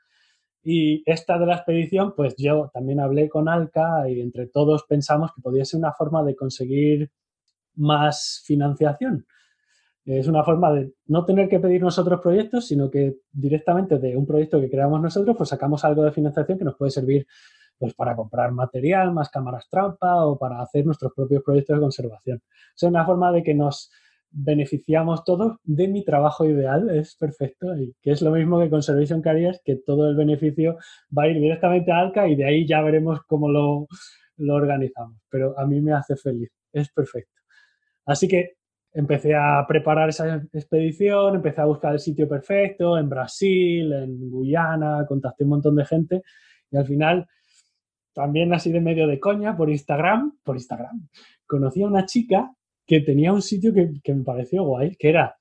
Y 0.62 1.02
esta 1.05 1.39
de 1.39 1.47
la 1.47 1.57
expedición, 1.57 2.15
pues 2.17 2.34
yo 2.39 2.70
también 2.73 2.99
hablé 2.99 3.28
con 3.28 3.49
Alca 3.49 4.09
y 4.09 4.20
entre 4.20 4.47
todos 4.47 4.84
pensamos 4.89 5.31
que 5.34 5.43
podía 5.43 5.65
ser 5.65 5.78
una 5.78 5.93
forma 5.93 6.25
de 6.25 6.34
conseguir 6.34 7.12
más 7.75 8.43
financiación. 8.47 9.26
Es 10.05 10.26
una 10.28 10.44
forma 10.44 10.73
de 10.73 10.92
no 11.07 11.24
tener 11.24 11.49
que 11.49 11.60
pedir 11.60 11.81
nosotros 11.81 12.20
proyectos, 12.20 12.66
sino 12.66 12.91
que 12.91 13.16
directamente 13.33 13.99
de 13.99 14.16
un 14.16 14.26
proyecto 14.26 14.60
que 14.60 14.68
creamos 14.68 15.00
nosotros, 15.00 15.36
pues 15.36 15.49
sacamos 15.49 15.84
algo 15.84 16.05
de 16.05 16.12
financiación 16.12 16.58
que 16.58 16.65
nos 16.65 16.76
puede 16.76 16.91
servir 16.91 17.26
pues 17.78 17.94
para 17.94 18.15
comprar 18.15 18.52
material, 18.52 19.12
más 19.12 19.31
cámaras 19.31 19.68
trampa 19.68 20.26
o 20.26 20.39
para 20.39 20.60
hacer 20.60 20.84
nuestros 20.86 21.12
propios 21.15 21.42
proyectos 21.42 21.76
de 21.76 21.81
conservación. 21.81 22.42
Es 22.76 22.83
una 22.83 23.05
forma 23.05 23.33
de 23.33 23.42
que 23.42 23.55
nos 23.55 23.91
beneficiamos 24.31 25.24
todos 25.24 25.57
de 25.62 25.89
mi 25.89 26.05
trabajo 26.05 26.44
ideal, 26.44 26.91
es 26.91 27.16
perfecto, 27.16 27.76
y 27.76 27.94
que 28.02 28.10
es 28.10 28.20
lo 28.20 28.33
mismo 28.33 28.58
que 28.60 28.68
Conservation 28.68 29.23
Careers, 29.23 29.60
que 29.65 29.76
todo 29.76 30.08
el 30.08 30.16
beneficio 30.16 30.76
va 31.16 31.24
a 31.24 31.28
ir 31.28 31.41
directamente 31.41 31.92
a 31.92 31.99
Alca 31.99 32.28
y 32.28 32.34
de 32.34 32.44
ahí 32.44 32.66
ya 32.66 32.83
veremos 32.83 33.20
cómo 33.26 33.49
lo, 33.49 33.86
lo 34.36 34.55
organizamos. 34.55 35.18
Pero 35.31 35.58
a 35.58 35.66
mí 35.66 35.81
me 35.81 35.92
hace 35.92 36.16
feliz, 36.16 36.50
es 36.73 36.91
perfecto. 36.91 37.41
Así 38.07 38.26
que 38.28 38.57
empecé 38.95 39.35
a 39.35 39.65
preparar 39.67 40.09
esa 40.09 40.37
expedición, 40.53 41.35
empecé 41.35 41.61
a 41.61 41.67
buscar 41.67 41.93
el 41.93 41.99
sitio 41.99 42.29
perfecto 42.29 42.97
en 42.97 43.09
Brasil, 43.09 43.93
en 43.93 44.31
Guyana, 44.31 45.05
contacté 45.07 45.43
un 45.43 45.51
montón 45.51 45.75
de 45.75 45.85
gente 45.85 46.23
y 46.71 46.77
al 46.77 46.87
final 46.87 47.27
también 48.13 48.55
así 48.55 48.71
de 48.71 48.81
medio 48.81 49.09
de 49.09 49.19
coña, 49.19 49.57
por 49.57 49.69
Instagram, 49.69 50.39
por 50.45 50.55
Instagram, 50.55 51.09
conocí 51.45 51.83
a 51.83 51.89
una 51.89 52.07
chica 52.07 52.55
que 52.87 53.01
tenía 53.01 53.33
un 53.33 53.43
sitio 53.43 53.75
que, 53.75 54.15
me 54.15 54.23
pareció 54.23 54.63
guay, 54.63 54.95
que 54.95 55.09
era 55.09 55.37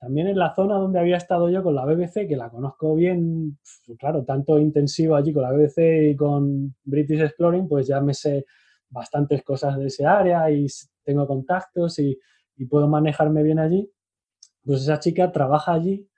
también 0.00 0.26
en 0.26 0.36
la 0.36 0.52
zona 0.52 0.74
donde 0.74 0.98
había 0.98 1.16
estado 1.16 1.48
yo 1.48 1.62
con 1.62 1.76
la 1.76 1.84
BBC, 1.84 2.26
que 2.26 2.36
la 2.36 2.50
conozco 2.50 2.96
bien, 2.96 3.58
claro, 3.98 4.24
tanto 4.24 4.58
intensivo 4.58 5.14
allí 5.14 5.32
con 5.32 5.44
la 5.44 5.52
BBC 5.52 6.10
y 6.10 6.16
con 6.16 6.74
British 6.82 7.20
Exploring, 7.20 7.68
pues 7.68 7.86
ya 7.86 8.00
me 8.00 8.14
sé 8.14 8.44
bastantes 8.88 9.44
cosas 9.44 9.78
de 9.78 9.86
ese 9.86 10.04
área 10.04 10.50
y 10.50 10.66
tengo 11.04 11.26
contactos 11.26 12.00
y, 12.00 12.18
y 12.56 12.66
puedo 12.66 12.88
manejarme 12.88 13.42
bien 13.42 13.58
allí. 13.58 13.90
Pues 14.64 14.82
esa 14.82 14.98
chica 14.98 15.30
trabaja 15.32 15.72
allí, 15.72 16.08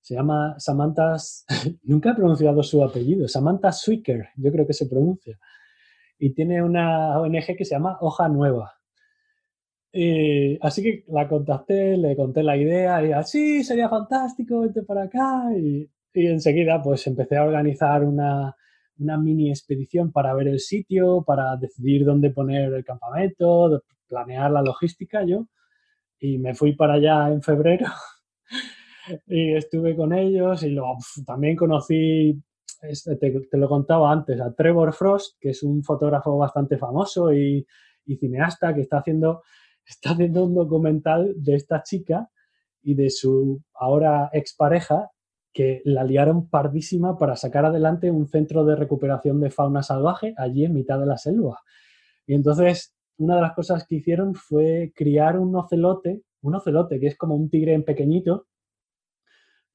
se 0.00 0.14
llama 0.14 0.54
Samantha, 0.58 1.16
nunca 1.82 2.10
he 2.10 2.14
pronunciado 2.14 2.62
su 2.62 2.82
apellido, 2.84 3.26
Samantha 3.28 3.72
Swicker, 3.72 4.28
yo 4.36 4.52
creo 4.52 4.66
que 4.66 4.72
se 4.72 4.86
pronuncia, 4.86 5.38
y 6.18 6.32
tiene 6.34 6.62
una 6.62 7.18
ONG 7.20 7.56
que 7.56 7.64
se 7.64 7.74
llama 7.74 7.98
Hoja 8.00 8.28
Nueva 8.28 8.72
y, 9.92 10.58
así 10.62 10.82
que 10.82 11.04
la 11.08 11.28
contacté, 11.28 11.96
le 11.98 12.16
conté 12.16 12.42
la 12.42 12.56
idea 12.56 13.04
y 13.04 13.12
así 13.12 13.62
sería 13.62 13.88
fantástico, 13.90 14.60
vente 14.60 14.82
para 14.82 15.04
acá. 15.04 15.44
Y, 15.56 15.90
y, 16.14 16.26
enseguida 16.26 16.80
pues 16.82 17.06
empecé 17.06 17.36
a 17.36 17.44
organizar 17.44 18.02
una, 18.04 18.56
una, 18.98 19.18
mini 19.18 19.50
expedición 19.50 20.10
para 20.12 20.34
ver 20.34 20.48
el 20.48 20.60
sitio, 20.60 21.22
para 21.26 21.56
decidir 21.56 22.04
dónde 22.04 22.30
poner 22.30 22.72
el 22.72 22.84
campamento, 22.84 23.82
planear 24.08 24.50
la 24.50 24.62
logística 24.62 25.24
yo. 25.24 25.46
Y 26.24 26.38
me 26.38 26.54
fui 26.54 26.74
para 26.76 26.94
allá 26.94 27.28
en 27.32 27.42
febrero 27.42 27.86
y 29.26 29.54
estuve 29.54 29.96
con 29.96 30.12
ellos 30.12 30.62
y 30.62 30.68
luego 30.70 30.98
también 31.26 31.56
conocí, 31.56 32.40
te, 32.80 33.16
te, 33.16 33.58
lo 33.58 33.68
contaba 33.68 34.12
antes, 34.12 34.40
a 34.40 34.54
Trevor 34.54 34.92
Frost, 34.92 35.36
que 35.40 35.50
es 35.50 35.64
un 35.64 35.82
fotógrafo 35.82 36.38
bastante 36.38 36.78
famoso 36.78 37.32
y, 37.32 37.66
y 38.06 38.16
cineasta 38.16 38.72
que 38.72 38.82
está 38.82 38.98
haciendo 38.98 39.42
está 39.84 40.10
haciendo 40.10 40.44
un 40.44 40.54
documental 40.54 41.34
de 41.36 41.56
esta 41.56 41.82
chica 41.82 42.30
y 42.82 42.94
de 42.94 43.10
su 43.10 43.60
ahora 43.74 44.30
expareja 44.32 45.10
que 45.52 45.82
la 45.84 46.04
liaron 46.04 46.48
pardísima 46.48 47.18
para 47.18 47.34
sacar 47.34 47.64
adelante 47.64 48.12
un 48.12 48.28
centro 48.28 48.64
de 48.64 48.76
recuperación 48.76 49.40
de 49.40 49.50
fauna 49.50 49.82
salvaje 49.82 50.34
allí 50.36 50.64
en 50.64 50.74
mitad 50.74 51.00
de 51.00 51.06
la 51.06 51.18
selva. 51.18 51.60
Y 52.26 52.34
entonces, 52.34 52.94
una 53.22 53.36
de 53.36 53.42
las 53.42 53.52
cosas 53.52 53.86
que 53.86 53.96
hicieron 53.96 54.34
fue 54.34 54.92
criar 54.96 55.38
un 55.38 55.54
ocelote, 55.54 56.22
un 56.40 56.56
ocelote 56.56 56.98
que 56.98 57.06
es 57.06 57.16
como 57.16 57.36
un 57.36 57.48
tigre 57.48 57.72
en 57.72 57.84
pequeñito, 57.84 58.46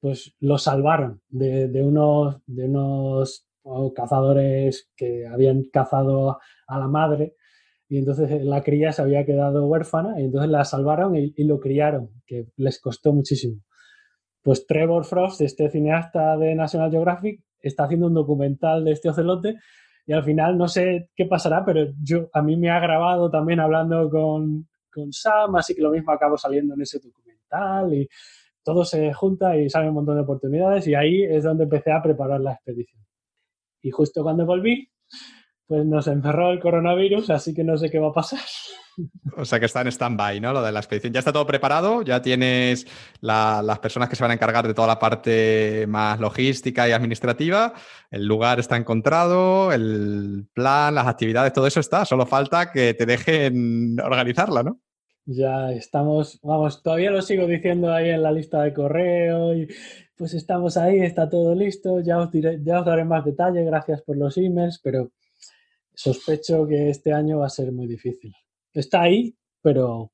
pues 0.00 0.36
lo 0.40 0.58
salvaron 0.58 1.22
de, 1.28 1.82
unos, 1.82 2.42
unos 2.46 3.46
cazadores 3.94 4.90
que 4.94 5.26
habían 5.26 5.64
cazado 5.72 6.38
a 6.66 6.78
la 6.78 6.88
madre 6.88 7.36
y 7.88 7.96
entonces 7.96 8.30
eh, 8.30 8.44
la 8.44 8.62
cría 8.62 8.92
se 8.92 9.00
había 9.00 9.24
quedado 9.24 9.66
huérfana 9.66 10.20
y 10.20 10.24
entonces 10.24 10.50
la 10.50 10.64
salvaron 10.64 11.16
y, 11.16 11.32
lo 11.44 11.58
criaron, 11.58 12.10
que 12.26 12.48
les 12.56 12.78
costó 12.80 13.14
muchísimo. 13.14 13.62
Pues 14.42 14.66
Trevor 14.66 15.06
Frost, 15.06 15.40
este 15.40 15.70
cineasta 15.70 16.36
de 16.36 16.54
National 16.54 16.90
Geographic, 16.90 17.42
está 17.60 17.84
haciendo 17.84 18.08
un 18.08 18.14
documental 18.14 18.84
de 18.84 18.92
este 18.92 19.08
ocelote 19.08 19.56
y 20.08 20.14
al 20.14 20.24
final 20.24 20.56
no 20.56 20.66
sé 20.66 21.10
qué 21.14 21.26
pasará, 21.26 21.62
pero 21.66 21.92
yo 22.02 22.30
a 22.32 22.40
mí 22.40 22.56
me 22.56 22.70
ha 22.70 22.80
grabado 22.80 23.30
también 23.30 23.60
hablando 23.60 24.08
con, 24.08 24.66
con 24.90 25.12
Sam, 25.12 25.56
así 25.56 25.74
que 25.74 25.82
lo 25.82 25.90
mismo 25.90 26.10
acabo 26.12 26.38
saliendo 26.38 26.72
en 26.72 26.80
ese 26.80 26.98
documental 26.98 27.92
y 27.92 28.08
todo 28.64 28.86
se 28.86 29.12
junta 29.12 29.54
y 29.58 29.68
sale 29.68 29.90
un 29.90 29.96
montón 29.96 30.16
de 30.16 30.22
oportunidades 30.22 30.86
y 30.88 30.94
ahí 30.94 31.24
es 31.24 31.44
donde 31.44 31.64
empecé 31.64 31.92
a 31.92 32.00
preparar 32.00 32.40
la 32.40 32.54
expedición. 32.54 33.04
Y 33.82 33.90
justo 33.90 34.22
cuando 34.22 34.46
volví, 34.46 34.88
pues 35.68 35.84
nos 35.84 36.08
encerró 36.08 36.50
el 36.50 36.60
coronavirus, 36.60 37.28
así 37.30 37.54
que 37.54 37.62
no 37.62 37.76
sé 37.76 37.90
qué 37.90 37.98
va 37.98 38.08
a 38.08 38.14
pasar. 38.14 38.40
O 39.36 39.44
sea 39.44 39.60
que 39.60 39.66
está 39.66 39.82
en 39.82 39.88
stand-by, 39.88 40.40
¿no? 40.40 40.52
Lo 40.52 40.62
de 40.62 40.72
la 40.72 40.80
expedición. 40.80 41.12
Ya 41.12 41.20
está 41.20 41.32
todo 41.32 41.46
preparado, 41.46 42.02
ya 42.02 42.20
tienes 42.22 42.86
las 43.20 43.78
personas 43.78 44.08
que 44.08 44.16
se 44.16 44.24
van 44.24 44.32
a 44.32 44.34
encargar 44.34 44.66
de 44.66 44.74
toda 44.74 44.88
la 44.88 44.98
parte 44.98 45.86
más 45.86 46.18
logística 46.18 46.88
y 46.88 46.92
administrativa, 46.92 47.74
el 48.10 48.26
lugar 48.26 48.58
está 48.58 48.76
encontrado, 48.76 49.72
el 49.72 50.48
plan, 50.52 50.94
las 50.94 51.06
actividades, 51.06 51.52
todo 51.52 51.66
eso 51.66 51.80
está. 51.80 52.04
Solo 52.04 52.26
falta 52.26 52.72
que 52.72 52.94
te 52.94 53.06
dejen 53.06 54.00
organizarla, 54.00 54.62
¿no? 54.62 54.80
Ya 55.26 55.70
estamos, 55.72 56.40
vamos, 56.42 56.82
todavía 56.82 57.10
lo 57.10 57.20
sigo 57.20 57.46
diciendo 57.46 57.92
ahí 57.92 58.08
en 58.08 58.22
la 58.22 58.32
lista 58.32 58.62
de 58.62 58.72
correo 58.72 59.54
y 59.54 59.68
pues 60.16 60.32
estamos 60.32 60.78
ahí, 60.78 61.00
está 61.00 61.28
todo 61.28 61.54
listo, 61.54 62.00
ya 62.00 62.18
os, 62.18 62.32
diré, 62.32 62.58
ya 62.64 62.80
os 62.80 62.86
daré 62.86 63.04
más 63.04 63.26
detalle, 63.26 63.62
gracias 63.62 64.00
por 64.00 64.16
los 64.16 64.38
emails, 64.38 64.80
pero 64.82 65.12
sospecho 65.98 66.64
que 66.66 66.90
este 66.90 67.12
año 67.12 67.40
va 67.40 67.46
a 67.46 67.50
ser 67.50 67.72
muy 67.72 67.88
difícil. 67.88 68.32
Está 68.72 69.02
ahí, 69.02 69.34
pero, 69.60 70.12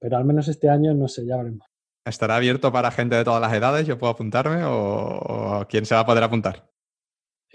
pero 0.00 0.16
al 0.16 0.24
menos 0.24 0.48
este 0.48 0.68
año 0.68 0.92
no 0.92 1.06
sé, 1.06 1.24
ya 1.24 1.36
veremos. 1.36 1.66
¿Estará 2.04 2.36
abierto 2.36 2.72
para 2.72 2.90
gente 2.90 3.14
de 3.14 3.22
todas 3.22 3.40
las 3.40 3.52
edades? 3.52 3.86
¿Yo 3.86 3.96
puedo 3.96 4.12
apuntarme 4.12 4.62
o, 4.64 5.64
quién 5.68 5.86
se 5.86 5.94
va 5.94 6.00
a 6.00 6.06
poder 6.06 6.24
apuntar? 6.24 6.68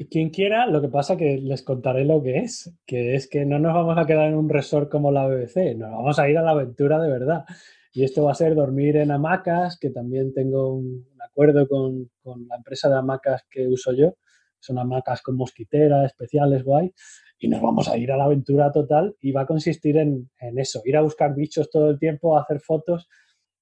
Quien 0.09 0.29
quiera, 0.29 0.67
lo 0.67 0.81
que 0.81 0.87
pasa 0.87 1.17
que 1.17 1.37
les 1.37 1.63
contaré 1.63 2.05
lo 2.05 2.23
que 2.23 2.39
es, 2.39 2.73
que 2.85 3.15
es 3.15 3.29
que 3.29 3.45
no 3.45 3.59
nos 3.59 3.73
vamos 3.73 3.97
a 3.97 4.05
quedar 4.05 4.29
en 4.29 4.35
un 4.35 4.49
resort 4.49 4.89
como 4.89 5.11
la 5.11 5.27
BBC, 5.27 5.75
nos 5.75 5.91
vamos 5.91 6.17
a 6.19 6.29
ir 6.29 6.37
a 6.37 6.43
la 6.43 6.51
aventura 6.51 7.01
de 7.01 7.09
verdad. 7.09 7.43
Y 7.91 8.03
esto 8.03 8.23
va 8.23 8.31
a 8.31 8.35
ser 8.35 8.55
dormir 8.55 8.97
en 8.97 9.11
hamacas, 9.11 9.77
que 9.79 9.89
también 9.89 10.33
tengo 10.33 10.75
un, 10.75 11.07
acuerdo 11.19 11.67
con, 11.67 12.09
con, 12.21 12.47
la 12.47 12.55
empresa 12.55 12.89
de 12.89 12.97
hamacas 12.97 13.43
que 13.49 13.67
uso 13.67 13.91
yo. 13.93 14.15
Son 14.59 14.79
hamacas 14.79 15.21
con 15.21 15.35
mosquitera, 15.35 16.05
especiales, 16.05 16.63
guay 16.63 16.93
y 17.37 17.47
nos 17.47 17.61
vamos 17.61 17.87
a 17.89 17.97
ir 17.97 18.11
a 18.11 18.17
la 18.17 18.25
aventura 18.25 18.71
total 18.71 19.15
y 19.19 19.31
va 19.31 19.41
a 19.41 19.45
consistir 19.45 19.97
en, 19.97 20.29
eso, 20.39 20.81
ir 20.85 20.97
a 20.97 21.01
buscar 21.01 21.35
bichos 21.35 21.69
todo 21.69 21.89
el 21.89 21.99
tiempo, 21.99 22.37
hacer 22.37 22.59
fotos 22.59 23.07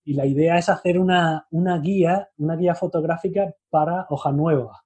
y 0.04 0.14
la 0.14 0.26
idea 0.26 0.58
es 0.58 0.70
hacer 0.70 1.00
una, 1.00 1.48
una, 1.52 1.80
guía, 1.80 2.30
una 2.38 2.56
guía 2.56 2.76
fotográfica 2.76 3.56
para 3.70 4.06
hoja 4.10 4.32
nueva, 4.32 4.84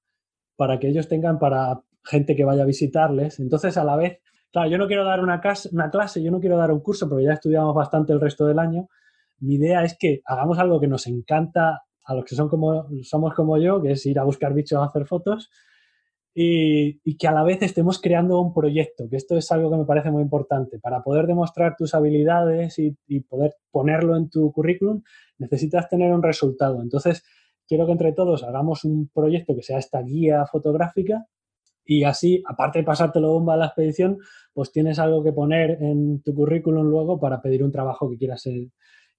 para 0.55 0.79
que 0.79 0.89
ellos 0.89 1.07
tengan 1.07 1.39
para 1.39 1.81
gente 2.03 2.35
que 2.35 2.45
vaya 2.45 2.63
a 2.63 2.67
visitarles. 2.67 3.39
Entonces, 3.39 3.77
a 3.77 3.83
la 3.83 3.95
vez, 3.95 4.19
claro, 4.51 4.69
yo 4.69 4.77
no 4.77 4.87
quiero 4.87 5.03
dar 5.03 5.19
una, 5.19 5.41
clase, 5.41 5.69
una 5.73 5.89
clase, 5.89 6.21
yo 6.21 6.31
no 6.31 6.39
quiero 6.39 6.57
dar 6.57 6.71
un 6.71 6.81
curso, 6.81 7.09
porque 7.09 7.25
ya 7.25 7.33
estudiamos 7.33 7.73
bastante 7.73 8.13
el 8.13 8.21
resto 8.21 8.45
del 8.45 8.59
año. 8.59 8.87
Mi 9.39 9.55
idea 9.55 9.83
es 9.83 9.97
que 9.97 10.21
hagamos 10.25 10.59
algo 10.59 10.79
que 10.79 10.87
nos 10.87 11.07
encanta 11.07 11.81
a 12.05 12.13
los 12.13 12.23
que 12.23 12.35
son 12.35 12.47
como, 12.47 12.87
somos 13.01 13.33
como 13.33 13.57
yo, 13.57 13.81
que 13.81 13.91
es 13.91 14.05
ir 14.05 14.19
a 14.19 14.23
buscar 14.23 14.53
bichos 14.53 14.79
a 14.79 14.85
hacer 14.85 15.05
fotos, 15.05 15.49
y, 16.39 17.17
que 17.17 17.27
a 17.27 17.31
la 17.31 17.43
vez 17.43 17.63
estemos 17.63 17.99
creando 17.99 18.39
un 18.39 18.53
proyecto, 18.53 19.09
que 19.09 19.15
esto 19.15 19.35
es 19.35 19.51
algo 19.51 19.71
que 19.71 19.77
me 19.77 19.85
parece 19.85 20.11
muy 20.11 20.21
importante. 20.21 20.77
Para 20.77 21.01
poder 21.01 21.25
demostrar 21.25 21.75
tus 21.75 21.95
habilidades 21.95 22.77
y, 22.77 22.95
poder 23.21 23.55
ponerlo 23.71 24.15
en 24.15 24.29
tu 24.29 24.51
currículum, 24.51 25.01
necesitas 25.39 25.89
tener 25.89 26.13
un 26.13 26.21
resultado. 26.21 26.79
Entonces, 26.83 27.23
quiero 27.67 27.87
que 27.87 27.93
entre 27.93 28.13
todos 28.13 28.43
hagamos 28.43 28.83
un 28.83 29.09
proyecto 29.09 29.55
que 29.55 29.63
sea 29.63 29.79
esta 29.79 29.99
guía 30.03 30.45
fotográfica 30.45 31.25
y 31.83 32.03
así, 32.03 32.43
aparte 32.47 32.79
de 32.79 32.85
pasártelo 32.85 33.33
bomba 33.33 33.55
a 33.55 33.57
la 33.57 33.65
expedición, 33.65 34.19
pues 34.53 34.71
tienes 34.71 34.99
algo 34.99 35.23
que 35.23 35.33
poner 35.33 35.81
en 35.81 36.21
tu 36.21 36.35
currículum 36.35 36.85
luego 36.85 37.19
para 37.19 37.41
pedir 37.41 37.63
un 37.63 37.71
trabajo 37.71 38.11
que 38.11 38.17
quieras 38.17 38.45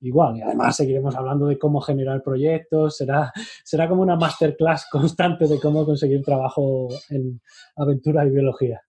igual. 0.00 0.36
Y 0.36 0.42
además 0.42 0.76
seguiremos 0.76 1.14
hablando 1.16 1.46
de 1.46 1.58
cómo 1.58 1.80
generar 1.80 2.22
proyectos, 2.22 2.96
será, 2.96 3.32
será 3.64 3.88
como 3.88 4.02
una 4.02 4.16
masterclass 4.16 4.86
constante 4.90 5.46
de 5.46 5.60
cómo 5.60 5.84
conseguir 5.84 6.22
trabajo 6.22 6.88
en 7.10 7.40
aventura 7.76 8.26
y 8.26 8.30
biología. 8.30 8.80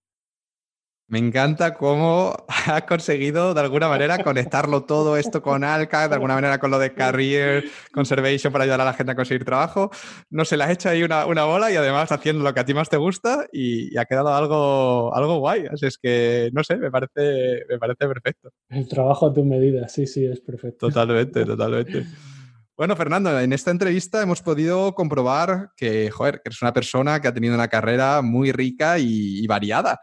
Me 1.10 1.18
encanta 1.18 1.74
cómo 1.74 2.38
has 2.68 2.84
conseguido 2.84 3.56
de 3.56 3.62
alguna 3.62 3.88
manera 3.88 4.24
conectarlo 4.24 4.84
todo 4.84 5.18
esto 5.18 5.42
con 5.42 5.64
Alca, 5.64 6.08
de 6.08 6.14
alguna 6.14 6.36
manera 6.36 6.60
con 6.60 6.70
lo 6.70 6.78
de 6.78 6.94
Career 6.94 7.66
Conservation 7.92 8.54
para 8.54 8.66
ayudar 8.66 8.82
a 8.82 8.86
la 8.86 8.94
gente 8.94 9.14
a 9.14 9.16
conseguir 9.16 9.44
trabajo. 9.44 9.90
No 10.30 10.46
se 10.46 10.56
le 10.56 10.66
has 10.66 10.70
hecho 10.70 10.88
ahí 10.88 11.02
una, 11.02 11.24
bola 11.26 11.72
y 11.72 11.76
además 11.76 12.12
haciendo 12.12 12.44
lo 12.44 12.54
que 12.54 12.60
a 12.60 12.66
ti 12.66 12.76
más 12.76 12.90
te 12.90 12.98
gusta 12.98 13.48
y, 13.52 13.98
ha 13.98 14.06
quedado 14.06 14.32
algo, 14.36 15.16
algo 15.16 15.40
guay. 15.40 15.66
Así 15.66 15.88
es 15.88 15.98
que, 15.98 16.52
no 16.54 16.64
sé, 16.64 16.78
me 16.78 16.92
parece, 16.92 17.66
me 17.68 17.80
parece 17.80 18.08
perfecto. 18.08 18.52
El 18.70 18.88
trabajo 18.88 19.26
a 19.26 19.34
tu 19.34 19.44
medida, 19.44 19.88
sí, 19.88 20.06
sí, 20.06 20.24
es 20.26 20.40
perfecto. 20.42 20.90
Totalmente, 20.90 21.44
totalmente. 21.44 22.06
Bueno, 22.78 22.96
Fernando, 22.96 23.38
en 23.40 23.52
esta 23.52 23.72
entrevista 23.72 24.22
hemos 24.22 24.44
podido 24.44 24.94
comprobar 24.94 25.72
que, 25.76 26.12
joder, 26.12 26.36
que 26.36 26.50
eres 26.50 26.62
una 26.62 26.72
persona 26.72 27.20
que 27.20 27.28
ha 27.28 27.34
tenido 27.34 27.56
una 27.56 27.68
carrera 27.68 28.22
muy 28.22 28.52
rica 28.52 29.00
y 29.00 29.46
variada. 29.48 30.00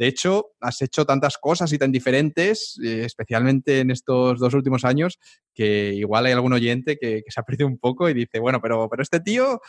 De 0.00 0.06
hecho, 0.06 0.52
has 0.60 0.80
hecho 0.80 1.04
tantas 1.04 1.36
cosas 1.36 1.70
y 1.74 1.78
tan 1.78 1.92
diferentes, 1.92 2.80
eh, 2.82 3.02
especialmente 3.04 3.80
en 3.80 3.90
estos 3.90 4.40
dos 4.40 4.54
últimos 4.54 4.86
años, 4.86 5.18
que 5.54 5.92
igual 5.92 6.24
hay 6.24 6.32
algún 6.32 6.54
oyente 6.54 6.96
que, 6.98 7.22
se 7.28 7.38
aprecia 7.38 7.66
un 7.66 7.76
poco 7.76 8.08
y 8.08 8.14
dice, 8.14 8.38
bueno, 8.38 8.62
pero, 8.62 8.88
pero 8.88 9.02
este 9.02 9.20
tío, 9.20 9.60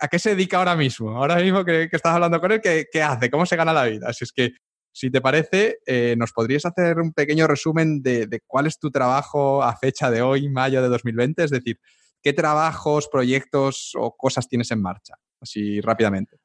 ¿a 0.00 0.08
qué 0.08 0.18
se 0.18 0.30
dedica 0.30 0.58
ahora 0.58 0.74
mismo? 0.74 1.16
Ahora 1.16 1.36
mismo 1.36 1.64
que, 1.64 1.84
estás 1.92 2.12
hablando 2.12 2.40
con 2.40 2.50
él, 2.50 2.60
¿qué, 2.60 3.02
hace? 3.04 3.30
¿Cómo 3.30 3.46
se 3.46 3.54
gana 3.54 3.72
la 3.72 3.84
vida? 3.84 4.08
Así 4.08 4.24
es 4.24 4.32
que, 4.32 4.50
si 4.90 5.12
te 5.12 5.20
parece, 5.20 5.78
eh, 5.86 6.16
¿nos 6.18 6.32
podrías 6.32 6.66
hacer 6.66 6.98
un 6.98 7.12
pequeño 7.12 7.46
resumen 7.46 8.02
de, 8.02 8.26
de 8.26 8.40
cuál 8.44 8.66
es 8.66 8.80
tu 8.80 8.90
trabajo 8.90 9.62
a 9.62 9.76
fecha 9.76 10.10
de 10.10 10.22
hoy, 10.22 10.48
mayo 10.48 10.82
de 10.82 10.88
2020? 10.88 11.44
Es 11.44 11.50
decir, 11.52 11.78
¿qué 12.20 12.32
trabajos, 12.32 13.06
proyectos 13.06 13.92
o 13.94 14.16
cosas 14.16 14.48
tienes 14.48 14.72
en 14.72 14.82
marcha? 14.82 15.14
Así 15.40 15.80
rápidamente. 15.80 16.38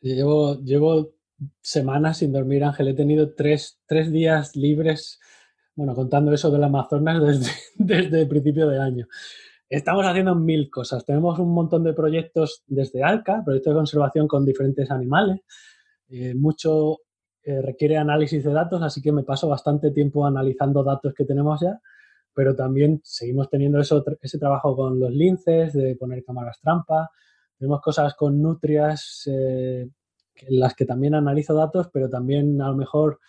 Llevo, 0.00 0.60
llevo 0.62 1.13
semanas 1.60 2.18
sin 2.18 2.32
dormir, 2.32 2.64
Ángel. 2.64 2.88
He 2.88 2.94
tenido 2.94 3.34
tres, 3.34 3.78
días 3.88 4.56
libres, 4.56 5.20
bueno, 5.74 5.94
contando 5.94 6.32
eso 6.32 6.50
del 6.50 6.64
Amazonas 6.64 7.22
desde, 7.26 7.50
desde 7.76 8.22
el 8.22 8.28
principio 8.28 8.68
de 8.68 8.80
año. 8.80 9.06
Estamos 9.68 10.06
haciendo 10.06 10.34
mil 10.34 10.70
cosas. 10.70 11.04
Tenemos 11.04 11.38
un 11.38 11.52
montón 11.52 11.82
de 11.84 11.94
proyectos 11.94 12.62
desde 12.66 13.02
ALCA, 13.02 13.42
proyectos 13.44 13.72
de 13.72 13.78
conservación 13.78 14.28
con 14.28 14.44
diferentes 14.44 14.90
animales. 14.90 15.40
Eh, 16.08 16.34
mucho 16.34 16.98
eh, 17.42 17.60
requiere 17.60 17.96
análisis 17.96 18.44
de 18.44 18.52
datos, 18.52 18.82
así 18.82 19.02
que 19.02 19.12
me 19.12 19.24
paso 19.24 19.48
bastante 19.48 19.90
tiempo 19.90 20.26
analizando 20.26 20.84
datos 20.84 21.12
que 21.12 21.24
tenemos 21.24 21.60
ya, 21.60 21.80
pero 22.32 22.54
también 22.54 23.00
seguimos 23.04 23.50
teniendo 23.50 23.80
eso, 23.80 24.04
ese 24.20 24.38
trabajo 24.38 24.76
con 24.76 25.00
los 25.00 25.10
linces, 25.10 25.72
de 25.72 25.96
poner 25.96 26.24
cámaras 26.24 26.60
trampa. 26.60 27.10
Tenemos 27.58 27.80
cosas 27.80 28.14
con 28.14 28.40
nutrias 28.40 29.24
eh, 29.26 29.88
en 30.36 30.60
las 30.60 30.74
que 30.74 30.84
también 30.84 31.14
analizo 31.14 31.54
datos, 31.54 31.88
pero 31.92 32.08
también 32.08 32.60
a 32.60 32.68
lo 32.68 32.76
mejor 32.76 33.20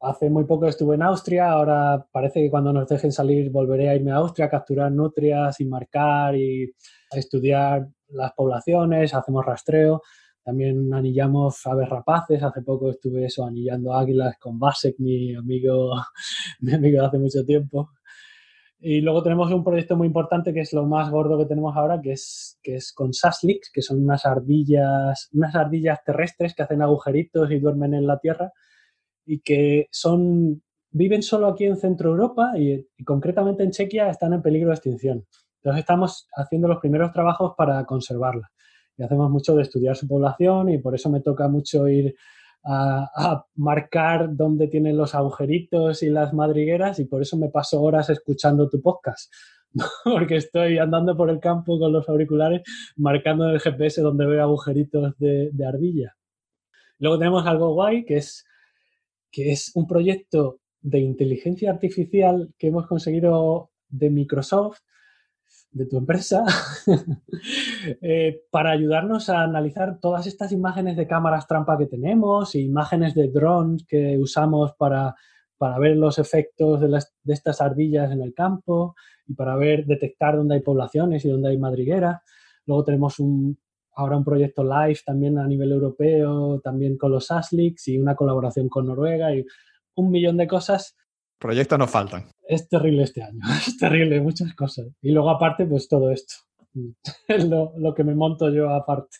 Hace 0.00 0.28
muy 0.28 0.44
poco 0.44 0.66
estuve 0.66 0.94
en 0.94 1.02
Austria, 1.02 1.50
ahora 1.50 2.06
parece 2.12 2.42
que 2.42 2.50
cuando 2.50 2.70
nos 2.70 2.86
dejen 2.86 3.12
salir 3.12 3.50
volveré 3.50 3.88
a 3.88 3.96
irme 3.96 4.12
a 4.12 4.16
Austria 4.16 4.46
a 4.46 4.50
capturar 4.50 4.92
nutrias 4.92 5.58
y 5.60 5.64
marcar 5.64 6.36
y 6.36 6.70
estudiar 7.12 7.88
las 8.08 8.32
poblaciones, 8.34 9.14
hacemos 9.14 9.46
rastreo, 9.46 10.02
también 10.44 10.92
anillamos 10.92 11.66
aves 11.66 11.88
rapaces, 11.88 12.42
hace 12.42 12.60
poco 12.60 12.90
estuve 12.90 13.24
eso 13.24 13.46
anillando 13.46 13.94
águilas 13.94 14.36
con 14.38 14.58
Basek, 14.58 14.96
mi 14.98 15.34
amigo, 15.34 15.94
mi 16.60 16.74
amigo 16.74 17.00
de 17.00 17.06
hace 17.06 17.18
mucho 17.18 17.44
tiempo. 17.44 17.90
Y 18.88 19.00
luego 19.00 19.20
tenemos 19.20 19.50
un 19.50 19.64
proyecto 19.64 19.96
muy 19.96 20.06
importante 20.06 20.54
que 20.54 20.60
es 20.60 20.72
lo 20.72 20.86
más 20.86 21.10
gordo 21.10 21.36
que 21.36 21.46
tenemos 21.46 21.76
ahora, 21.76 22.00
que 22.00 22.12
es, 22.12 22.56
que 22.62 22.76
es 22.76 22.92
con 22.92 23.12
Sasliks, 23.12 23.72
que 23.72 23.82
son 23.82 24.00
unas 24.00 24.24
ardillas, 24.24 25.28
unas 25.32 25.56
ardillas 25.56 26.04
terrestres 26.04 26.54
que 26.54 26.62
hacen 26.62 26.82
agujeritos 26.82 27.50
y 27.50 27.58
duermen 27.58 27.94
en 27.94 28.06
la 28.06 28.20
tierra 28.20 28.52
y 29.24 29.40
que 29.40 29.88
son 29.90 30.62
viven 30.92 31.24
solo 31.24 31.48
aquí 31.48 31.64
en 31.64 31.76
Centro 31.76 32.10
Europa 32.10 32.52
y, 32.56 32.86
concretamente 33.04 33.64
en 33.64 33.72
Chequia 33.72 34.08
están 34.08 34.34
en 34.34 34.42
peligro 34.42 34.68
de 34.68 34.76
extinción. 34.76 35.26
Entonces 35.56 35.80
estamos 35.80 36.28
haciendo 36.36 36.68
los 36.68 36.78
primeros 36.78 37.10
trabajos 37.10 37.54
para 37.58 37.84
conservarla. 37.86 38.52
Y 38.96 39.02
hacemos 39.02 39.28
mucho 39.32 39.56
de 39.56 39.62
estudiar 39.62 39.96
su 39.96 40.06
población 40.06 40.68
y 40.68 40.78
por 40.78 40.94
eso 40.94 41.10
me 41.10 41.22
toca 41.22 41.48
mucho 41.48 41.88
ir 41.88 42.14
a, 42.66 43.44
marcar 43.54 44.34
dónde 44.34 44.68
tienen 44.68 44.96
los 44.96 45.14
agujeritos 45.14 46.02
y 46.02 46.10
las 46.10 46.34
madrigueras 46.34 46.98
y 46.98 47.04
por 47.04 47.22
eso 47.22 47.36
me 47.36 47.48
paso 47.48 47.80
horas 47.80 48.10
escuchando 48.10 48.68
tu 48.68 48.80
podcast. 48.82 49.32
Porque 50.04 50.36
estoy 50.36 50.78
andando 50.78 51.16
por 51.16 51.30
el 51.30 51.40
campo 51.40 51.78
con 51.78 51.92
los 51.92 52.08
auriculares 52.08 52.62
marcando 52.96 53.48
en 53.48 53.54
el 53.54 53.60
GPS 53.60 54.02
donde 54.02 54.26
veo 54.26 54.42
agujeritos 54.42 55.16
de, 55.18 55.50
de 55.52 55.66
ardilla. 55.66 56.16
Luego 56.98 57.18
tenemos 57.18 57.46
algo 57.46 57.74
guay 57.74 58.04
que 58.04 58.16
es 58.16 58.44
que 59.30 59.52
es 59.52 59.72
un 59.74 59.86
proyecto 59.86 60.60
de 60.80 61.00
inteligencia 61.00 61.70
artificial 61.70 62.54
que 62.56 62.68
hemos 62.68 62.86
conseguido 62.86 63.70
de 63.88 64.08
Microsoft, 64.08 64.78
de 65.76 65.86
tu 65.86 65.98
empresa, 65.98 66.44
eh, 68.00 68.40
para 68.50 68.70
ayudarnos 68.70 69.28
a 69.28 69.42
analizar 69.42 70.00
todas 70.00 70.26
estas 70.26 70.52
imágenes 70.52 70.96
de 70.96 71.06
cámaras 71.06 71.46
trampa 71.46 71.76
que 71.76 71.86
tenemos 71.86 72.54
e 72.54 72.60
imágenes 72.60 73.14
de 73.14 73.28
drones 73.28 73.84
que 73.86 74.16
usamos 74.18 74.72
para, 74.78 75.14
para 75.58 75.78
ver 75.78 75.96
los 75.96 76.18
efectos 76.18 76.80
de, 76.80 76.88
de, 76.88 77.34
estas 77.34 77.60
ardillas 77.60 78.10
en 78.10 78.22
el 78.22 78.32
campo 78.32 78.94
y 79.26 79.34
para 79.34 79.54
ver, 79.56 79.84
detectar 79.84 80.36
dónde 80.36 80.54
hay 80.54 80.62
poblaciones 80.62 81.24
y 81.24 81.28
dónde 81.28 81.50
hay 81.50 81.58
madrigueras. 81.58 82.22
Luego 82.64 82.84
tenemos 82.84 83.18
un, 83.18 83.58
ahora 83.94 84.16
un 84.16 84.24
proyecto 84.24 84.64
live 84.64 85.00
también 85.04 85.38
a 85.38 85.46
nivel 85.46 85.72
europeo, 85.72 86.58
también 86.60 86.96
con 86.96 87.12
los 87.12 87.30
ASLICs 87.30 87.88
y 87.88 87.98
una 87.98 88.14
colaboración 88.14 88.70
con 88.70 88.86
Noruega 88.86 89.34
y 89.34 89.44
un 89.94 90.10
millón 90.10 90.38
de 90.38 90.46
cosas. 90.46 90.96
Proyectos 91.38 91.78
no 91.78 91.86
faltan. 91.86 92.24
Es 92.48 92.68
terrible 92.68 93.02
este 93.02 93.22
año, 93.22 93.40
es 93.66 93.76
terrible, 93.76 94.20
muchas 94.20 94.54
cosas. 94.54 94.86
Y 95.02 95.12
luego 95.12 95.30
aparte, 95.30 95.66
pues 95.66 95.88
todo 95.88 96.10
esto, 96.10 96.34
es 97.28 97.44
lo, 97.48 97.72
lo 97.76 97.94
que 97.94 98.04
me 98.04 98.14
monto 98.14 98.50
yo 98.50 98.70
aparte 98.70 99.18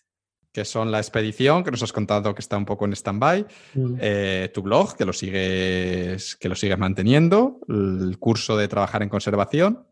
que 0.53 0.65
son 0.65 0.91
la 0.91 0.97
expedición, 0.97 1.63
que 1.63 1.71
nos 1.71 1.83
has 1.83 1.93
contado 1.93 2.35
que 2.35 2.41
está 2.41 2.57
un 2.57 2.65
poco 2.65 2.87
en 2.87 2.95
stand-by, 2.95 3.45
mm. 3.75 3.97
eh, 4.01 4.51
tu 4.55 4.63
blog, 4.63 4.97
que 4.97 5.05
lo, 5.05 5.13
sigues, 5.13 6.35
que 6.35 6.49
lo 6.49 6.55
sigues 6.55 6.79
manteniendo, 6.79 7.61
el 7.69 8.17
curso 8.19 8.57
de 8.57 8.67
trabajar 8.67 9.03
en 9.03 9.11
conservación 9.11 9.85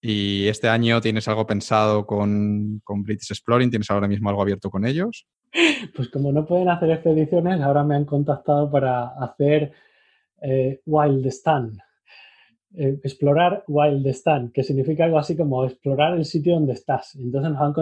¿Y 0.00 0.46
este 0.46 0.68
año 0.68 1.00
tienes 1.00 1.26
algo 1.26 1.46
pensado 1.46 2.06
con, 2.06 2.80
con, 2.84 3.02
British 3.02 3.32
Exploring? 3.32 3.70
¿Tienes 3.70 3.90
ahora 3.90 4.06
mismo 4.06 4.28
algo 4.28 4.42
abierto 4.42 4.70
con 4.70 4.86
ellos? 4.86 5.26
Pues 5.96 6.08
como 6.10 6.30
no 6.30 6.46
pueden 6.46 6.68
hacer 6.68 6.90
expediciones, 6.90 7.60
ahora 7.60 7.82
me 7.82 7.96
han 7.96 8.04
contactado 8.04 8.70
para 8.70 9.08
hacer 9.18 9.72
eh, 10.42 10.80
Wild 10.84 11.26
Stand. 11.26 11.78
Eh, 12.76 13.00
explorar 13.02 13.64
Wild 13.66 14.06
Stand, 14.08 14.52
que 14.52 14.62
significa 14.62 15.04
algo 15.04 15.18
así 15.18 15.34
como 15.34 15.64
explorar 15.64 16.16
el 16.16 16.26
sitio 16.26 16.54
donde 16.54 16.74
estás. 16.74 17.14
Entonces 17.14 17.52
nos 17.52 17.62
han 17.62 17.72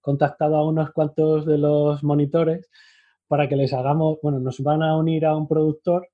contactado 0.00 0.56
a 0.56 0.68
unos 0.68 0.92
cuantos 0.92 1.44
de 1.46 1.58
los 1.58 2.04
monitores 2.04 2.70
para 3.26 3.48
que 3.48 3.56
les 3.56 3.72
hagamos, 3.72 4.18
bueno, 4.22 4.38
nos 4.38 4.60
van 4.60 4.84
a 4.84 4.96
unir 4.96 5.26
a 5.26 5.36
un 5.36 5.48
productor 5.48 6.08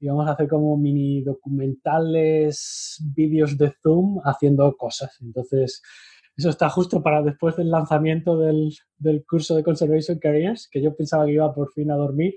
y 0.00 0.06
vamos 0.06 0.28
a 0.28 0.32
hacer 0.32 0.48
como 0.48 0.76
mini 0.76 1.22
documentales, 1.22 3.02
vídeos 3.14 3.56
de 3.56 3.72
Zoom 3.82 4.20
haciendo 4.22 4.76
cosas. 4.76 5.16
Entonces, 5.22 5.82
eso 6.36 6.50
está 6.50 6.68
justo 6.68 7.02
para 7.02 7.22
después 7.22 7.56
del 7.56 7.70
lanzamiento 7.70 8.38
del, 8.38 8.70
del, 8.98 9.24
curso 9.24 9.56
de 9.56 9.64
Conservation 9.64 10.18
Careers, 10.18 10.68
que 10.70 10.82
yo 10.82 10.94
pensaba 10.94 11.24
que 11.24 11.32
iba 11.32 11.52
por 11.54 11.72
fin 11.72 11.90
a 11.90 11.96
dormir 11.96 12.34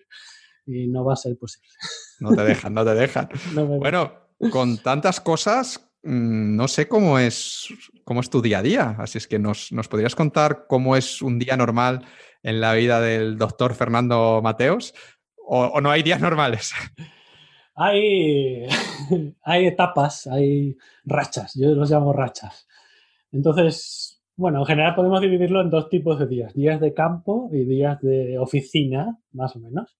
y 0.65 0.87
no 0.87 1.03
va 1.03 1.13
a 1.13 1.17
ser 1.17 1.37
posible. 1.37 1.69
No 2.19 2.33
te 2.33 2.43
dejan, 2.43 2.73
no 2.73 2.85
te 2.85 2.95
dejan. 2.95 3.29
bueno, 3.79 4.11
con 4.49 4.77
tantas 4.83 5.19
cosas, 5.19 5.91
mm, 6.03 6.55
no 6.55 6.67
sé 6.67 6.87
cómo 6.87 7.19
es, 7.19 7.67
cómo 8.03 8.21
es 8.21 8.29
tu 8.29 8.41
día 8.41 8.59
a 8.59 8.63
día. 8.63 8.95
Así 8.99 9.17
es 9.17 9.27
que 9.27 9.39
nos, 9.39 9.71
nos 9.71 9.87
podrías 9.87 10.15
contar 10.15 10.65
cómo 10.67 10.95
es 10.95 11.21
un 11.21 11.39
día 11.39 11.57
normal 11.57 12.05
en 12.43 12.61
la 12.61 12.73
vida 12.73 12.99
del 13.01 13.37
doctor 13.37 13.75
Fernando 13.75 14.41
Mateos 14.41 14.93
o, 15.37 15.65
o 15.65 15.81
no 15.81 15.91
hay 15.91 16.03
días 16.03 16.21
normales. 16.21 16.73
hay, 17.75 18.65
hay 19.43 19.67
etapas, 19.67 20.27
hay 20.27 20.77
rachas, 21.05 21.53
yo 21.55 21.73
los 21.75 21.89
llamo 21.89 22.13
rachas. 22.13 22.67
Entonces, 23.31 24.21
bueno, 24.35 24.59
en 24.59 24.65
general 24.65 24.95
podemos 24.95 25.21
dividirlo 25.21 25.61
en 25.61 25.69
dos 25.69 25.89
tipos 25.89 26.19
de 26.19 26.27
días, 26.27 26.53
días 26.53 26.79
de 26.79 26.93
campo 26.93 27.49
y 27.51 27.63
días 27.63 27.99
de 28.01 28.37
oficina, 28.37 29.17
más 29.31 29.55
o 29.55 29.59
menos. 29.59 29.97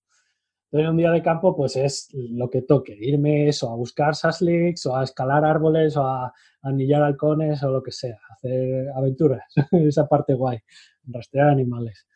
Entonces, 0.72 0.90
un 0.90 0.98
día 0.98 1.11
de 1.11 1.22
campo, 1.22 1.53
pues 1.53 1.75
es 1.75 2.08
lo 2.14 2.50
que 2.50 2.61
toque, 2.61 2.98
irme 2.98 3.50
eso, 3.50 3.69
a 3.69 3.75
buscar 3.75 4.16
saslicks 4.16 4.85
o 4.85 4.95
a 4.95 5.03
escalar 5.03 5.43
árboles 5.43 5.98
o 5.98 6.06
a, 6.06 6.33
anillar 6.61 7.01
halcones 7.03 7.61
o 7.64 7.72
lo 7.72 7.83
que 7.83 7.91
sea, 7.91 8.19
hacer 8.30 8.88
aventuras, 8.95 9.43
esa 9.72 10.08
parte 10.08 10.33
guay, 10.33 10.59
rastrear 11.06 11.50
animales. 11.50 12.08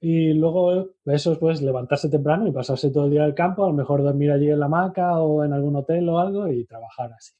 Y 0.00 0.32
luego 0.32 0.94
eso 1.04 1.32
es 1.32 1.38
pues 1.38 1.62
levantarse 1.62 2.08
temprano 2.08 2.48
y 2.48 2.52
pasarse 2.52 2.90
todo 2.90 3.04
el 3.04 3.10
día 3.10 3.20
en 3.20 3.26
el 3.26 3.34
campo, 3.34 3.64
a 3.64 3.68
lo 3.68 3.74
mejor 3.74 4.02
dormir 4.02 4.32
allí 4.32 4.50
en 4.50 4.58
la 4.58 4.66
hamaca 4.66 5.20
o 5.20 5.44
en 5.44 5.52
algún 5.52 5.76
hotel 5.76 6.08
o 6.08 6.18
algo 6.18 6.48
y 6.48 6.64
trabajar 6.64 7.12
así. 7.12 7.34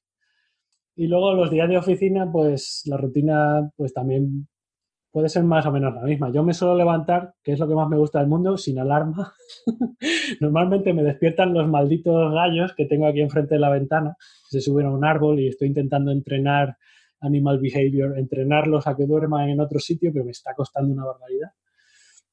Y 0.95 1.07
luego 1.07 1.33
los 1.35 1.51
días 1.51 1.69
de 1.69 1.79
oficina, 1.79 2.31
pues 2.31 2.83
la 2.87 2.99
rutina 2.99 3.71
pues 3.77 3.95
también 3.95 4.47
puede 5.11 5.29
ser 5.29 5.45
más 5.45 5.67
o 5.67 5.73
menos 5.73 5.95
la 5.95 6.03
misma. 6.03 6.31
Yo 6.33 6.43
me 6.43 6.55
suelo 6.55 6.77
levantar, 6.77 7.35
que 7.43 7.53
es 7.53 7.59
lo 7.59 7.69
que 7.69 7.75
más 7.75 7.89
me 7.89 7.97
gusta 7.97 8.21
del 8.21 8.29
mundo, 8.29 8.57
sin 8.57 8.79
alarma. 8.79 9.33
Normalmente 10.41 10.93
me 10.93 11.03
despiertan 11.03 11.53
los 11.53 11.69
malditos 11.69 12.33
gallos 12.33 12.75
que 12.75 12.87
tengo 12.87 13.07
aquí 13.07 13.21
enfrente 13.21 13.55
de 13.55 13.61
la 13.61 13.71
ventana, 13.71 14.17
se 14.49 14.61
suben 14.61 14.87
a 14.87 14.91
un 14.91 15.05
árbol 15.05 15.41
y 15.41 15.49
estoy 15.49 15.69
intentando 15.69 16.11
entrenar 16.11 16.77
animal 17.21 17.59
behavior, 17.61 18.19
entrenarlos 18.19 18.87
a 18.87 18.97
que 18.97 19.07
duerman 19.07 19.51
en 19.51 19.61
otro 19.61 19.79
sitio, 19.79 20.11
pero 20.13 20.25
me 20.25 20.31
está 20.31 20.55
costando 20.55 20.93
una 20.93 21.05
barbaridad. 21.05 21.51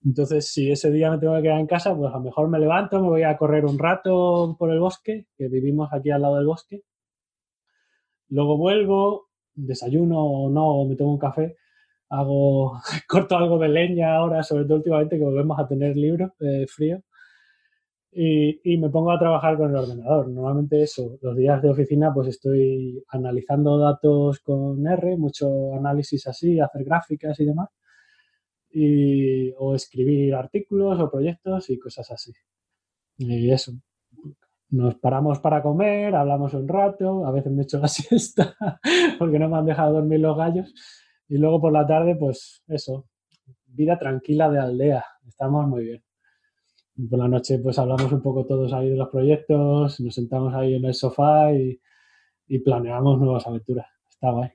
Entonces, 0.05 0.51
si 0.51 0.71
ese 0.71 0.91
día 0.91 1.11
me 1.11 1.17
tengo 1.17 1.35
que 1.35 1.41
quedar 1.41 1.59
en 1.59 1.67
casa, 1.67 1.95
pues 1.95 2.13
a 2.13 2.17
lo 2.17 2.23
mejor 2.23 2.49
me 2.49 2.59
levanto, 2.59 3.01
me 3.01 3.09
voy 3.09 3.23
a 3.23 3.35
correr 3.35 3.65
un 3.65 3.77
rato 3.77 4.55
por 4.57 4.71
el 4.71 4.79
bosque, 4.79 5.27
que 5.35 5.49
vivimos 5.49 5.89
aquí 5.91 6.11
al 6.11 6.21
lado 6.21 6.37
del 6.37 6.45
bosque. 6.45 6.83
Luego 8.29 8.57
vuelvo, 8.57 9.27
desayuno 9.55 10.23
o 10.23 10.49
no, 10.49 10.85
me 10.87 10.95
tomo 10.95 11.11
un 11.13 11.19
café, 11.19 11.57
hago, 12.09 12.79
corto 13.07 13.37
algo 13.37 13.59
de 13.59 13.69
leña 13.69 14.15
ahora, 14.15 14.43
sobre 14.43 14.65
todo 14.65 14.77
últimamente 14.77 15.17
que 15.17 15.23
volvemos 15.23 15.59
a 15.59 15.67
tener 15.67 15.95
libros 15.97 16.31
eh, 16.39 16.65
frío. 16.67 17.01
Y, 18.11 18.59
y, 18.63 18.77
me 18.77 18.89
pongo 18.89 19.11
a 19.11 19.19
trabajar 19.19 19.57
con 19.57 19.69
el 19.69 19.75
ordenador. 19.75 20.27
Normalmente 20.29 20.81
eso, 20.81 21.19
los 21.21 21.35
días 21.35 21.61
de 21.61 21.69
oficina 21.69 22.11
pues 22.13 22.29
estoy 22.29 23.03
analizando 23.09 23.77
datos 23.77 24.39
con 24.39 24.87
R, 24.87 25.17
mucho 25.17 25.75
análisis 25.75 26.25
así, 26.27 26.59
hacer 26.59 26.83
gráficas 26.83 27.39
y 27.39 27.45
demás 27.45 27.69
y, 28.71 29.51
o 29.57 29.75
escribir 29.75 30.35
artículos 30.35 30.99
o 30.99 31.09
proyectos 31.09 31.69
y 31.69 31.79
cosas 31.79 32.11
así. 32.11 32.33
Y 33.17 33.51
eso. 33.51 33.73
Nos 34.69 34.95
paramos 34.95 35.39
para 35.39 35.63
comer, 35.63 36.13
hablamos 36.13 36.53
un 36.53 36.67
rato, 36.67 37.25
a 37.25 37.31
veces 37.31 37.51
me 37.53 37.63
echo 37.63 37.79
la 37.79 37.87
siesta 37.87 38.55
porque 39.17 39.39
no 39.39 39.49
me 39.49 39.57
han 39.57 39.65
dejado 39.65 39.93
dormir 39.93 40.19
los 40.19 40.37
gallos. 40.37 40.73
Y 41.29 41.37
luego 41.37 41.59
por 41.61 41.73
la 41.73 41.85
tarde, 41.85 42.15
pues 42.15 42.63
eso, 42.67 43.07
vida 43.65 43.99
tranquila 43.99 44.49
de 44.49 44.59
aldea. 44.59 45.05
Estamos 45.27 45.67
muy 45.67 45.83
bien. 45.83 46.03
Y 46.95 47.07
por 47.07 47.19
la 47.19 47.27
noche, 47.27 47.59
pues 47.59 47.77
hablamos 47.77 48.11
un 48.11 48.21
poco 48.21 48.45
todos 48.45 48.73
ahí 48.73 48.89
de 48.89 48.95
los 48.95 49.09
proyectos, 49.09 49.99
nos 49.99 50.15
sentamos 50.15 50.53
ahí 50.53 50.75
en 50.75 50.85
el 50.85 50.93
sofá 50.93 51.53
y, 51.53 51.79
y 52.47 52.59
planeamos 52.59 53.19
nuevas 53.19 53.45
aventuras. 53.45 53.87
Está 54.09 54.31
guay. 54.31 54.49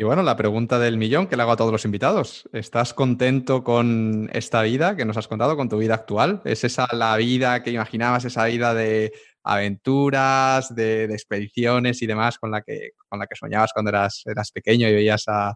Y 0.00 0.02
bueno, 0.02 0.22
la 0.22 0.34
pregunta 0.34 0.78
del 0.78 0.96
millón 0.96 1.26
que 1.26 1.36
le 1.36 1.42
hago 1.42 1.52
a 1.52 1.56
todos 1.56 1.72
los 1.72 1.84
invitados. 1.84 2.48
¿Estás 2.54 2.94
contento 2.94 3.62
con 3.62 4.30
esta 4.32 4.62
vida 4.62 4.96
que 4.96 5.04
nos 5.04 5.18
has 5.18 5.28
contado, 5.28 5.58
con 5.58 5.68
tu 5.68 5.76
vida 5.76 5.92
actual? 5.92 6.40
¿Es 6.46 6.64
esa 6.64 6.88
la 6.92 7.14
vida 7.18 7.62
que 7.62 7.70
imaginabas, 7.70 8.24
esa 8.24 8.46
vida 8.46 8.72
de 8.72 9.12
aventuras, 9.42 10.74
de, 10.74 11.04
expediciones 11.04 12.02
y 12.02 12.06
demás 12.06 12.38
con 12.38 12.50
la 12.50 12.62
que, 12.62 12.90
con 13.08 13.18
la 13.18 13.26
que 13.26 13.36
soñabas 13.36 13.72
cuando 13.72 13.90
eras, 13.90 14.22
eras 14.26 14.50
pequeño 14.52 14.88
y 14.88 14.94
veías 14.94 15.24
a, 15.28 15.54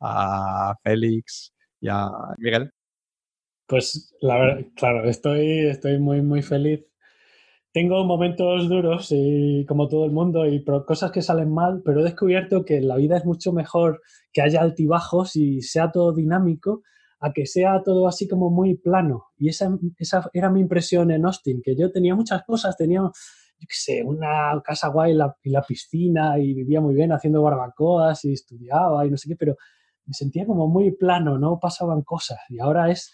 a 0.00 0.74
Félix 0.82 1.52
y 1.80 1.88
a 1.88 2.08
Miguel? 2.38 2.70
Pues 3.66 4.14
la 4.20 4.38
verdad, 4.38 4.66
claro, 4.76 5.08
estoy, 5.08 5.66
estoy 5.66 5.98
muy, 5.98 6.22
muy 6.22 6.42
feliz. 6.42 6.84
Tengo 7.72 8.04
momentos 8.04 8.68
duros 8.68 9.08
y 9.10 9.64
como 9.66 9.88
todo 9.88 10.04
el 10.04 10.12
mundo 10.12 10.46
y 10.46 10.64
cosas 10.64 11.10
que 11.10 11.22
salen 11.22 11.52
mal, 11.52 11.82
pero 11.84 12.00
he 12.00 12.04
descubierto 12.04 12.64
que 12.64 12.80
la 12.80 12.96
vida 12.96 13.16
es 13.16 13.24
mucho 13.24 13.52
mejor 13.52 14.00
que 14.32 14.42
haya 14.42 14.60
altibajos 14.60 15.34
y 15.34 15.60
sea 15.60 15.90
todo 15.90 16.12
dinámico 16.14 16.82
a 17.20 17.32
que 17.32 17.46
sea 17.46 17.82
todo 17.84 18.06
así 18.08 18.28
como 18.28 18.50
muy 18.50 18.76
plano. 18.76 19.26
Y 19.38 19.48
esa, 19.48 19.70
esa 19.98 20.28
era 20.32 20.50
mi 20.50 20.60
impresión 20.60 21.10
en 21.10 21.24
Austin, 21.26 21.62
que 21.62 21.76
yo 21.76 21.90
tenía 21.90 22.14
muchas 22.14 22.42
cosas, 22.44 22.76
tenía, 22.76 23.00
yo 23.00 23.66
qué 23.68 23.76
sé, 23.76 24.02
una 24.02 24.60
casa 24.64 24.88
guay 24.88 25.16
y 25.42 25.50
la 25.50 25.62
piscina 25.62 26.38
y 26.38 26.54
vivía 26.54 26.80
muy 26.80 26.94
bien 26.94 27.12
haciendo 27.12 27.42
barbacoas 27.42 28.24
y 28.24 28.32
estudiaba 28.32 29.06
y 29.06 29.10
no 29.10 29.16
sé 29.16 29.28
qué, 29.28 29.36
pero 29.36 29.56
me 30.06 30.14
sentía 30.14 30.46
como 30.46 30.68
muy 30.68 30.92
plano, 30.92 31.38
no 31.38 31.58
pasaban 31.60 32.02
cosas. 32.02 32.38
Y 32.48 32.58
ahora 32.58 32.90
es 32.90 33.12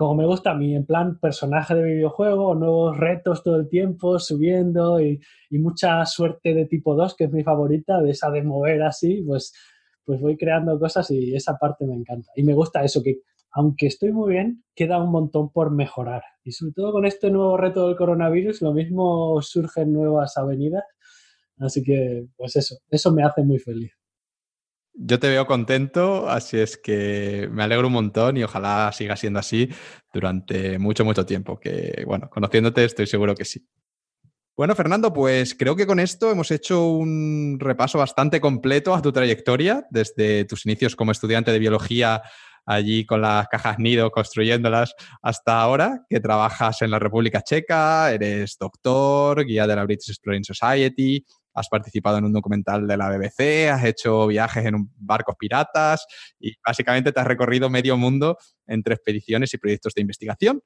como 0.00 0.14
me 0.14 0.24
gusta 0.24 0.52
a 0.52 0.54
mí, 0.54 0.74
en 0.74 0.86
plan 0.86 1.18
personaje 1.20 1.74
de 1.74 1.84
videojuego, 1.84 2.54
nuevos 2.54 2.96
retos 2.96 3.42
todo 3.42 3.56
el 3.56 3.68
tiempo, 3.68 4.18
subiendo 4.18 4.98
y, 4.98 5.20
mucha 5.50 6.06
suerte 6.06 6.54
de 6.54 6.64
tipo 6.64 6.94
2, 6.94 7.14
que 7.16 7.24
es 7.24 7.32
mi 7.32 7.42
favorita, 7.42 8.00
de 8.00 8.12
esa 8.12 8.30
de 8.30 8.42
mover 8.42 8.82
así, 8.82 9.22
pues, 9.26 9.52
pues 10.02 10.18
voy 10.22 10.38
creando 10.38 10.78
cosas 10.78 11.10
y 11.10 11.34
esa 11.34 11.58
parte 11.58 11.86
me 11.86 11.94
encanta. 11.94 12.30
Y 12.34 12.44
me 12.44 12.54
gusta 12.54 12.82
eso, 12.82 13.02
que 13.02 13.20
aunque 13.52 13.86
estoy 13.86 14.12
muy 14.12 14.32
bien, 14.32 14.64
queda 14.74 15.02
un 15.02 15.10
montón 15.10 15.50
por 15.52 15.70
mejorar. 15.70 16.22
Y 16.44 16.52
sobre 16.52 16.72
todo 16.72 16.92
con 16.92 17.06
este 17.06 17.30
nuevo 17.30 17.56
reto 17.56 17.86
del 17.86 17.96
coronavirus, 17.96 18.62
lo 18.62 18.72
mismo 18.72 19.40
surgen 19.42 19.92
nuevas 19.92 20.36
avenidas. 20.36 20.84
Así 21.58 21.82
que, 21.82 22.26
pues 22.36 22.56
eso, 22.56 22.78
eso 22.90 23.12
me 23.12 23.22
hace 23.22 23.42
muy 23.42 23.58
feliz. 23.58 23.92
Yo 24.94 25.18
te 25.18 25.28
veo 25.28 25.46
contento, 25.46 26.28
así 26.28 26.58
es 26.58 26.76
que 26.76 27.48
me 27.52 27.62
alegro 27.62 27.86
un 27.86 27.92
montón 27.92 28.36
y 28.36 28.42
ojalá 28.42 28.90
siga 28.92 29.16
siendo 29.16 29.38
así 29.38 29.68
durante 30.12 30.78
mucho, 30.78 31.04
mucho 31.04 31.24
tiempo. 31.24 31.58
Que 31.58 32.04
bueno, 32.06 32.28
conociéndote 32.28 32.84
estoy 32.84 33.06
seguro 33.06 33.34
que 33.34 33.44
sí. 33.44 33.66
Bueno, 34.56 34.74
Fernando, 34.74 35.12
pues 35.12 35.54
creo 35.54 35.74
que 35.74 35.86
con 35.86 36.00
esto 36.00 36.30
hemos 36.30 36.50
hecho 36.50 36.86
un 36.86 37.56
repaso 37.58 37.98
bastante 37.98 38.40
completo 38.40 38.94
a 38.94 39.00
tu 39.00 39.10
trayectoria, 39.10 39.86
desde 39.90 40.44
tus 40.44 40.66
inicios 40.66 40.96
como 40.96 41.12
estudiante 41.12 41.50
de 41.50 41.58
biología 41.58 42.20
allí 42.70 43.04
con 43.04 43.20
las 43.20 43.48
cajas 43.48 43.78
nido 43.78 44.10
construyéndolas 44.10 44.94
hasta 45.22 45.60
ahora, 45.60 46.04
que 46.08 46.20
trabajas 46.20 46.82
en 46.82 46.92
la 46.92 47.00
República 47.00 47.42
Checa, 47.42 48.12
eres 48.12 48.56
doctor, 48.58 49.44
guía 49.44 49.66
de 49.66 49.74
la 49.74 49.84
British 49.84 50.10
Exploring 50.10 50.44
Society, 50.44 51.24
has 51.52 51.68
participado 51.68 52.18
en 52.18 52.26
un 52.26 52.32
documental 52.32 52.86
de 52.86 52.96
la 52.96 53.08
BBC, 53.10 53.70
has 53.70 53.84
hecho 53.84 54.28
viajes 54.28 54.64
en 54.64 54.88
barcos 54.96 55.34
piratas 55.36 56.06
y 56.38 56.52
básicamente 56.64 57.10
te 57.10 57.18
has 57.18 57.26
recorrido 57.26 57.68
medio 57.68 57.96
mundo 57.96 58.38
entre 58.68 58.94
expediciones 58.94 59.52
y 59.52 59.58
proyectos 59.58 59.92
de 59.94 60.02
investigación. 60.02 60.62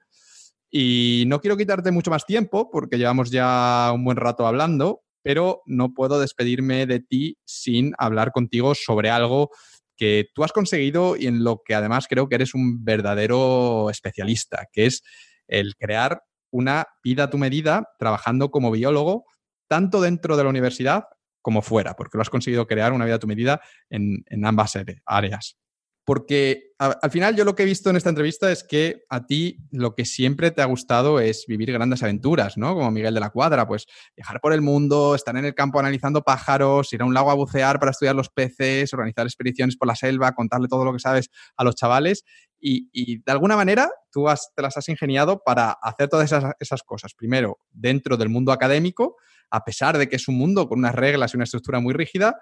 Y 0.71 1.25
no 1.27 1.41
quiero 1.41 1.57
quitarte 1.57 1.91
mucho 1.91 2.11
más 2.11 2.27
tiempo 2.27 2.71
porque 2.71 2.99
llevamos 2.99 3.31
ya 3.31 3.93
un 3.95 4.05
buen 4.05 4.19
rato 4.19 4.47
hablando, 4.47 5.05
pero 5.23 5.63
no 5.65 5.95
puedo 5.95 6.21
despedirme 6.21 6.85
de 6.85 7.01
ti 7.01 7.39
sin 7.47 7.95
hablar 7.97 8.31
contigo 8.31 8.75
sobre 8.75 9.09
algo 9.09 9.49
que 9.97 10.27
tú 10.35 10.45
has 10.45 10.53
conseguido 10.53 11.17
y 11.17 11.27
en 11.27 11.45
lo 11.45 11.63
que 11.65 11.75
además 11.75 12.07
creo 12.09 12.29
que 12.29 12.35
eres 12.37 12.55
un 12.55 12.85
verdadero 12.85 13.91
especialista, 13.91 14.67
que 14.73 14.87
es 14.87 15.03
el 15.47 15.77
crear 15.77 16.23
una 16.51 16.87
vida 17.03 17.25
a 17.25 17.31
tu 17.31 17.39
medida 17.39 17.89
trabajando 17.99 18.51
como 18.51 18.71
biólogo 18.71 19.25
tanto 19.69 20.01
dentro 20.01 20.37
de 20.37 20.45
la 20.45 20.51
universidad 20.51 21.05
como 21.43 21.63
fuera, 21.63 21.95
porque 21.95 22.17
lo 22.17 22.23
has 22.23 22.31
conseguido 22.31 22.67
crear 22.67 22.93
una 22.93 23.05
vida 23.05 23.17
a 23.17 23.19
tu 23.19 23.27
medida 23.27 23.61
en, 23.91 24.25
ambas 24.45 24.79
áreas. 25.05 25.59
Porque 26.05 26.75
al 26.79 27.11
final 27.11 27.35
yo 27.35 27.47
lo 27.47 27.55
que 27.55 27.63
he 27.63 27.67
visto 27.67 27.89
en 27.89 27.97
esta 27.97 28.11
entrevista 28.11 28.53
es 28.53 28.63
que 28.63 29.05
a 29.09 29.25
ti 29.25 29.57
lo 29.71 29.95
que 29.95 30.05
siempre 30.05 30.51
te 30.51 30.61
ha 30.61 30.67
gustado 30.67 31.19
es 31.19 31.47
vivir 31.49 31.73
grandes 31.73 32.03
aventuras, 32.03 32.59
¿no? 32.59 32.75
Como 32.75 32.91
Miguel 32.91 33.15
de 33.15 33.21
la 33.21 33.31
Cuadra, 33.31 33.67
pues 33.67 33.87
viajar 34.15 34.39
por 34.41 34.53
el 34.53 34.61
mundo, 34.61 35.15
estar 35.15 35.35
en 35.37 35.47
el 35.47 35.55
campo 35.55 35.79
analizando 35.79 36.21
pájaros, 36.21 36.93
ir 36.93 37.01
a 37.01 37.07
un 37.07 37.15
lago 37.15 37.31
a 37.31 37.35
bucear 37.35 37.79
para 37.79 37.93
estudiar 37.93 38.15
los 38.15 38.29
peces, 38.29 38.93
organizar 38.93 39.27
expediciones 39.27 39.77
por 39.79 39.89
la 39.89 39.97
selva, 39.97 40.33
contarle 40.33 40.69
todo 40.69 40.85
lo 40.85 40.93
que 40.93 40.99
sabes 40.99 41.31
a 41.57 41.65
los 41.65 41.75
chavales. 41.75 42.25
Y, 42.61 43.23
de 43.23 43.33
alguna 43.33 43.57
manera 43.57 43.91
tú 44.11 44.27
te 44.55 44.63
las 44.63 44.77
has 44.77 44.89
ingeniado 44.89 45.43
para 45.45 45.71
hacer 45.71 46.09
todas 46.09 46.33
esas 46.61 46.83
cosas. 46.83 47.15
Primero, 47.15 47.59
dentro 47.71 48.17
del 48.17 48.29
mundo 48.29 48.53
académico, 48.53 49.17
a 49.51 49.65
pesar 49.65 49.97
de 49.97 50.09
que 50.09 50.17
es 50.17 50.29
un 50.29 50.37
mundo 50.37 50.69
con 50.69 50.79
unas 50.79 50.95
reglas 50.95 51.33
y 51.33 51.37
una 51.37 51.45
estructura 51.45 51.81
muy 51.81 51.95
rígida, 51.95 52.37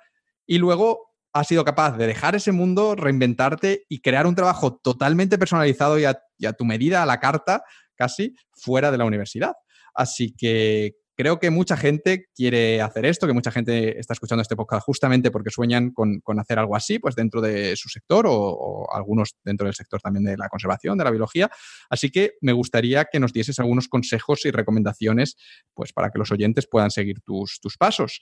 y 0.46 0.58
luego 0.58 1.11
has 1.32 1.48
sido 1.48 1.64
capaz 1.64 1.96
de 1.96 2.06
dejar 2.06 2.34
ese 2.34 2.52
mundo, 2.52 2.94
reinventarte 2.94 3.84
y 3.88 4.00
crear 4.00 4.26
un 4.26 4.34
trabajo 4.34 4.76
totalmente 4.76 5.38
personalizado 5.38 5.98
y 5.98 6.04
a, 6.04 6.52
tu 6.52 6.64
medida, 6.64 7.02
a 7.02 7.06
la 7.06 7.20
carta, 7.20 7.62
casi, 7.94 8.34
fuera 8.52 8.90
de 8.90 8.98
la 8.98 9.04
universidad. 9.04 9.52
Así 9.94 10.34
que 10.36 10.94
creo 11.16 11.38
que 11.38 11.50
mucha 11.50 11.76
gente 11.76 12.26
quiere 12.34 12.82
hacer 12.82 13.06
esto, 13.06 13.26
que 13.26 13.32
mucha 13.32 13.50
gente 13.50 13.98
está 13.98 14.12
escuchando 14.12 14.42
este 14.42 14.56
podcast 14.56 14.84
justamente 14.84 15.30
porque 15.30 15.50
sueñan 15.50 15.90
con, 15.92 16.20
hacer 16.38 16.58
algo 16.58 16.76
así, 16.76 16.98
pues 16.98 17.14
dentro 17.14 17.40
de 17.40 17.76
su 17.76 17.88
sector 17.88 18.26
o, 18.26 18.34
o, 18.34 18.94
algunos 18.94 19.36
dentro 19.42 19.66
del 19.66 19.74
sector 19.74 20.00
también 20.00 20.24
de 20.24 20.36
la 20.36 20.48
conservación, 20.48 20.98
de 20.98 21.04
la 21.04 21.10
biología. 21.10 21.50
Así 21.88 22.10
que 22.10 22.32
me 22.42 22.52
gustaría 22.52 23.06
que 23.10 23.20
nos 23.20 23.32
dieses 23.32 23.58
algunos 23.58 23.88
consejos 23.88 24.44
y 24.44 24.50
recomendaciones, 24.50 25.36
pues 25.74 25.92
para 25.92 26.10
que 26.10 26.18
los 26.18 26.30
oyentes 26.30 26.66
puedan 26.70 26.90
seguir 26.90 27.20
tus, 27.22 27.58
tus 27.60 27.78
pasos. 27.78 28.20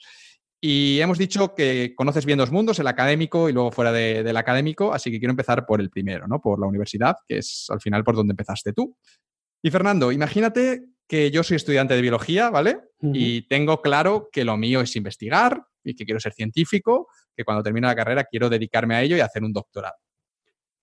Y 0.63 0.99
hemos 0.99 1.17
dicho 1.17 1.55
que 1.55 1.95
conoces 1.95 2.23
bien 2.23 2.37
dos 2.37 2.51
mundos, 2.51 2.77
el 2.77 2.85
académico 2.85 3.49
y 3.49 3.53
luego 3.53 3.71
fuera 3.71 3.91
del 3.91 4.37
académico, 4.37 4.93
así 4.93 5.09
que 5.09 5.17
quiero 5.17 5.31
empezar 5.31 5.65
por 5.65 5.81
el 5.81 5.89
primero, 5.89 6.27
¿no? 6.27 6.39
Por 6.39 6.59
la 6.59 6.67
universidad, 6.67 7.15
que 7.27 7.39
es 7.39 7.65
al 7.69 7.81
final 7.81 8.03
por 8.03 8.15
donde 8.15 8.33
empezaste 8.33 8.71
tú. 8.71 8.95
Y 9.63 9.71
Fernando, 9.71 10.11
imagínate 10.11 10.83
que 11.07 11.31
yo 11.31 11.41
soy 11.41 11.55
estudiante 11.57 11.95
de 11.95 12.01
biología, 12.01 12.51
¿vale? 12.51 12.79
Y 13.01 13.47
tengo 13.47 13.81
claro 13.81 14.29
que 14.31 14.45
lo 14.45 14.55
mío 14.55 14.81
es 14.81 14.95
investigar 14.95 15.65
y 15.83 15.95
que 15.95 16.05
quiero 16.05 16.19
ser 16.19 16.33
científico, 16.33 17.07
que 17.35 17.43
cuando 17.43 17.63
termine 17.63 17.87
la 17.87 17.95
carrera 17.95 18.23
quiero 18.25 18.47
dedicarme 18.47 18.93
a 18.95 19.01
ello 19.01 19.17
y 19.17 19.21
hacer 19.21 19.43
un 19.43 19.53
doctorado. 19.53 19.95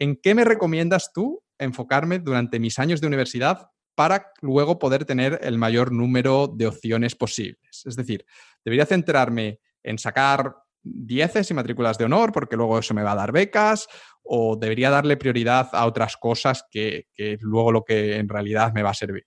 ¿En 0.00 0.16
qué 0.16 0.34
me 0.34 0.44
recomiendas 0.44 1.12
tú 1.12 1.40
enfocarme 1.56 2.18
durante 2.18 2.58
mis 2.58 2.80
años 2.80 3.00
de 3.00 3.06
universidad 3.06 3.70
para 3.94 4.32
luego 4.40 4.78
poder 4.78 5.04
tener 5.04 5.38
el 5.42 5.56
mayor 5.56 5.92
número 5.92 6.48
de 6.48 6.66
opciones 6.66 7.14
posibles? 7.14 7.84
Es 7.86 7.94
decir, 7.94 8.26
¿debería 8.64 8.86
centrarme 8.86 9.60
en 9.88 9.98
sacar 9.98 10.54
dieces 10.82 11.50
y 11.50 11.54
matrículas 11.54 11.98
de 11.98 12.04
honor 12.04 12.32
porque 12.32 12.56
luego 12.56 12.78
eso 12.78 12.94
me 12.94 13.02
va 13.02 13.12
a 13.12 13.16
dar 13.16 13.32
becas 13.32 13.88
o 14.22 14.56
debería 14.56 14.90
darle 14.90 15.16
prioridad 15.16 15.68
a 15.72 15.86
otras 15.86 16.16
cosas 16.16 16.64
que, 16.70 17.06
luego 17.40 17.72
lo 17.72 17.84
que 17.84 18.16
en 18.16 18.28
realidad 18.28 18.72
me 18.74 18.82
va 18.82 18.90
a 18.90 18.94
servir? 18.94 19.24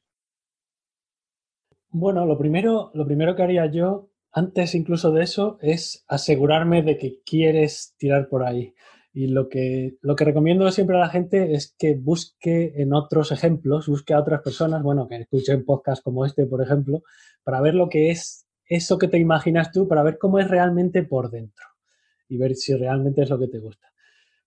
Bueno, 1.90 2.26
lo 2.26 2.38
primero, 2.38 2.92
lo 2.94 3.06
primero 3.06 3.36
que 3.36 3.44
haría 3.44 3.66
yo, 3.66 4.12
antes 4.32 4.76
incluso 4.76 5.12
de 5.12 5.24
eso, 5.24 5.58
es 5.62 6.06
asegurarme 6.08 6.84
de 6.84 6.98
que 6.98 7.22
quieres 7.26 7.96
tirar 7.98 8.30
por 8.30 8.44
ahí. 8.44 8.74
Y 9.14 9.28
lo 9.28 9.50
que, 9.50 9.98
lo 10.02 10.16
que 10.16 10.24
recomiendo 10.24 10.72
siempre 10.72 10.96
a 10.96 11.02
la 11.02 11.10
gente 11.10 11.54
es 11.54 11.76
que 11.78 11.96
busque 11.96 12.72
en 12.78 12.94
otros 12.94 13.34
ejemplos, 13.34 13.88
busque 13.88 14.14
a 14.14 14.20
otras 14.20 14.42
personas, 14.42 14.84
bueno, 14.84 15.08
que 15.10 15.18
escuchen 15.18 15.66
podcasts 15.66 16.02
como 16.02 16.26
este, 16.26 16.46
por 16.46 16.62
ejemplo, 16.62 17.02
para 17.44 17.60
ver 17.60 17.74
lo 17.74 17.90
que 17.90 18.12
es 18.12 18.48
eso 18.72 18.98
que 18.98 19.10
te 19.10 19.18
imaginas 19.18 19.74
tú, 19.74 19.86
para 19.86 20.02
ver 20.02 20.18
cómo 20.18 20.40
es 20.40 20.48
realmente 20.48 21.04
por 21.04 21.30
dentro 21.30 21.66
y 22.30 22.38
ver 22.38 22.56
si 22.56 22.74
realmente 22.74 23.22
es 23.22 23.30
lo 23.30 23.38
que 23.38 23.50
te 23.50 23.60
gusta. 23.60 23.92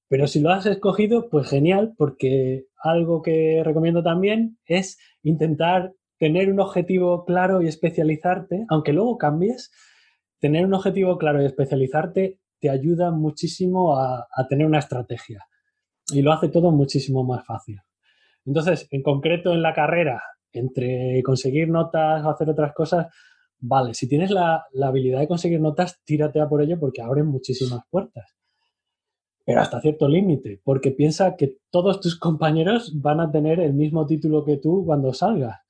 Pero 0.09 0.27
si 0.27 0.41
lo 0.41 0.51
has 0.51 0.65
escogido, 0.65 1.29
pues 1.29 1.47
genial, 1.47 1.93
porque 1.99 2.65
algo 2.79 3.21
que 3.21 3.61
recomiendo 3.63 4.03
también 4.03 4.59
es 4.65 4.99
intentar 5.23 5.93
tener 6.19 6.51
un 6.51 6.59
objetivo 6.59 7.27
claro 7.27 7.61
y 7.61 7.69
especializarte, 7.69 8.65
aunque 8.71 8.95
luego 8.95 9.19
cambies, 9.19 9.71
tener 10.39 10.65
un 10.65 10.73
objetivo 10.73 11.19
claro 11.19 11.43
y 11.43 11.45
especializarte 11.45 12.39
te 12.61 12.71
ayuda 12.71 13.11
muchísimo 13.11 13.99
a, 13.99 14.27
tener 14.49 14.67
una 14.67 14.79
estrategia 14.79 15.45
y 16.11 16.23
lo 16.23 16.33
hace 16.33 16.49
todo 16.49 16.71
muchísimo 16.71 17.25
más 17.25 17.45
fácil. 17.45 17.79
Entonces, 18.47 18.89
en 18.91 19.03
concreto 19.03 19.53
en 19.53 19.61
la 19.61 19.75
carrera, 19.75 20.23
entre 20.51 21.23
conseguir 21.23 21.69
notas 21.69 22.25
o 22.25 22.31
hacer 22.31 22.49
otras 22.49 22.73
cosas, 22.73 23.09
vale, 23.67 23.95
si 23.95 24.09
tienes 24.09 24.31
la, 24.31 24.67
la, 24.73 24.89
habilidad 24.89 25.21
de 25.21 25.29
conseguir 25.29 25.61
notas, 25.61 26.01
tírate 26.05 26.41
a 26.41 26.49
por 26.49 26.63
ello 26.63 26.79
porque 26.79 27.03
abren 27.03 27.27
muchísimas 27.27 27.83
puertas. 27.91 28.35
Pero 29.45 29.61
hasta 29.61 29.81
cierto 29.81 30.09
límite, 30.09 30.61
porque 30.65 30.91
piensa 30.91 31.37
que 31.37 31.59
todos 31.71 32.01
tus 32.01 32.19
compañeros 32.19 33.01
van 33.01 33.21
a 33.21 33.31
tener 33.31 33.61
el 33.61 33.75
mismo 33.75 34.07
título 34.07 34.45
que 34.45 34.57
tú 34.57 34.85
cuando 34.87 35.13
salgas. 35.13 35.61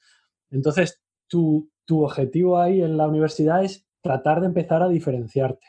Entonces, 0.51 1.01
tu, 1.29 1.71
objetivo 1.89 2.59
ahí 2.59 2.81
en 2.81 2.97
la 2.97 3.09
universidad 3.09 3.65
es 3.65 3.87
tratar 4.01 4.41
de 4.41 4.47
empezar 4.47 4.83
a 4.83 4.89
diferenciarte. 4.89 5.67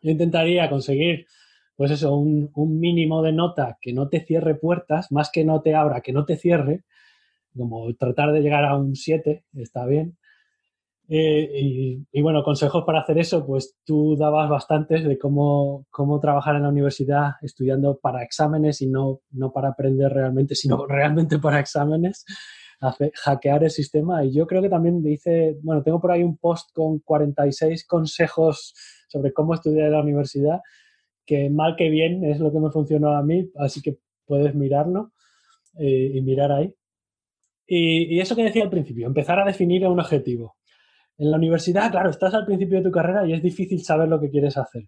Yo 0.00 0.10
intentaría 0.10 0.70
conseguir 0.70 1.26
pues 1.76 1.92
eso, 1.92 2.16
un, 2.16 2.50
mínimo 2.80 3.22
de 3.22 3.32
nota 3.32 3.78
que 3.80 3.92
no 3.92 4.08
te 4.08 4.24
cierre 4.24 4.56
puertas, 4.56 5.12
más 5.12 5.30
que 5.30 5.44
no 5.44 5.62
te 5.62 5.74
abra, 5.74 6.00
que 6.00 6.12
no 6.12 6.24
te 6.24 6.36
cierre, 6.36 6.84
como 7.56 7.94
tratar 7.94 8.32
de 8.32 8.40
llegar 8.40 8.64
a 8.64 8.76
un 8.76 8.96
7, 8.96 9.44
está 9.54 9.86
bien. 9.86 10.18
Eh, 11.10 12.04
y, 12.12 12.20
bueno, 12.20 12.42
consejos 12.42 12.84
para 12.84 13.00
hacer 13.00 13.18
eso, 13.18 13.46
pues 13.46 13.76
tú 13.84 14.14
dabas 14.16 14.50
bastantes 14.50 15.04
de 15.04 15.18
cómo, 15.18 15.86
cómo 15.90 16.20
trabajar 16.20 16.56
en 16.56 16.64
la 16.64 16.68
universidad 16.68 17.32
estudiando 17.40 17.98
para 17.98 18.22
exámenes 18.22 18.82
y 18.82 18.88
no, 18.88 19.20
no 19.30 19.50
para 19.50 19.70
aprender 19.70 20.12
realmente, 20.12 20.54
sino 20.54 20.86
realmente 20.86 21.38
para 21.38 21.60
exámenes, 21.60 22.26
hackear 23.24 23.64
el 23.64 23.70
sistema. 23.70 24.24
Y 24.24 24.34
yo 24.34 24.46
creo 24.46 24.60
que 24.60 24.68
también 24.68 25.02
dice, 25.02 25.56
bueno, 25.62 25.82
tengo 25.82 26.00
por 26.00 26.12
ahí 26.12 26.22
un 26.22 26.36
post 26.36 26.70
con 26.74 26.98
46 26.98 27.86
consejos 27.86 28.74
sobre 29.08 29.32
cómo 29.32 29.54
estudiar 29.54 29.86
en 29.86 29.92
la 29.92 30.02
universidad 30.02 30.60
que 31.28 31.50
mal 31.50 31.76
que 31.76 31.90
bien 31.90 32.24
es 32.24 32.40
lo 32.40 32.50
que 32.50 32.58
me 32.58 32.70
funcionó 32.70 33.14
a 33.14 33.22
mí, 33.22 33.50
así 33.56 33.82
que 33.82 33.98
puedes 34.24 34.54
mirarlo 34.54 35.12
eh, 35.78 36.12
y 36.14 36.22
mirar 36.22 36.50
ahí. 36.50 36.74
Y, 37.66 38.18
eso 38.18 38.34
que 38.34 38.44
decía 38.44 38.62
al 38.64 38.70
principio, 38.70 39.06
empezar 39.06 39.38
a 39.38 39.44
definir 39.44 39.86
un 39.86 40.00
objetivo. 40.00 40.56
En 41.18 41.30
la 41.32 41.36
universidad, 41.36 41.90
claro, 41.90 42.10
estás 42.10 42.32
al 42.34 42.46
principio 42.46 42.78
de 42.78 42.84
tu 42.84 42.92
carrera 42.92 43.26
y 43.26 43.32
es 43.32 43.42
difícil 43.42 43.84
saber 43.84 44.08
lo 44.08 44.20
que 44.20 44.30
quieres 44.30 44.56
hacer. 44.56 44.84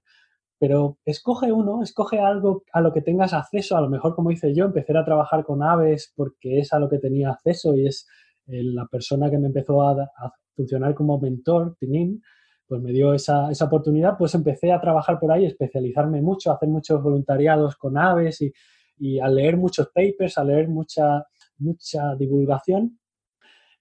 Pero 0.58 0.98
escoge 1.04 1.50
uno, 1.52 1.82
escoge 1.82 2.20
algo 2.20 2.62
a 2.72 2.80
lo 2.80 2.92
que 2.92 3.02
tengas 3.02 3.32
acceso. 3.34 3.76
A 3.76 3.80
lo 3.80 3.90
mejor, 3.90 4.14
como 4.14 4.30
hice 4.30 4.54
yo, 4.54 4.66
empecé 4.66 4.96
a 4.96 5.04
trabajar 5.04 5.44
con 5.44 5.62
aves 5.62 6.12
porque 6.14 6.60
es 6.60 6.72
a 6.72 6.78
lo 6.78 6.88
que 6.88 6.98
tenía 6.98 7.30
acceso 7.30 7.74
y 7.74 7.86
es 7.86 8.06
eh, 8.46 8.62
la 8.62 8.86
persona 8.86 9.30
que 9.30 9.38
me 9.38 9.48
empezó 9.48 9.82
a, 9.82 10.08
funcionar 10.54 10.94
como 10.94 11.18
mentor, 11.18 11.76
Tinin, 11.80 12.22
pues 12.66 12.82
me 12.82 12.92
dio 12.92 13.14
esa, 13.14 13.50
esa, 13.50 13.64
oportunidad, 13.64 14.18
pues 14.18 14.34
empecé 14.34 14.72
a 14.72 14.80
trabajar 14.80 15.18
por 15.18 15.32
ahí, 15.32 15.46
especializarme 15.46 16.20
mucho, 16.20 16.50
a 16.50 16.54
hacer 16.56 16.68
muchos 16.68 17.02
voluntariados 17.02 17.76
con 17.76 17.96
aves 17.96 18.42
y, 18.42 18.52
y 18.98 19.18
a 19.18 19.28
leer 19.28 19.56
muchos 19.56 19.88
papers, 19.88 20.36
a 20.36 20.44
leer 20.44 20.68
mucha, 20.68 21.24
mucha 21.58 22.14
divulgación. 22.14 22.99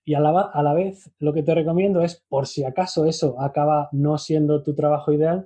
Y 0.09 0.15
a 0.15 0.19
la, 0.19 0.41
a 0.41 0.63
la 0.63 0.73
vez 0.73 1.11
lo 1.19 1.33
que 1.33 1.43
te 1.43 1.53
recomiendo 1.53 2.01
es, 2.01 2.25
por 2.27 2.47
si 2.47 2.63
acaso 2.63 3.05
eso 3.05 3.39
acaba 3.39 3.89
no 3.91 4.17
siendo 4.17 4.63
tu 4.63 4.73
trabajo 4.73 5.13
ideal, 5.13 5.45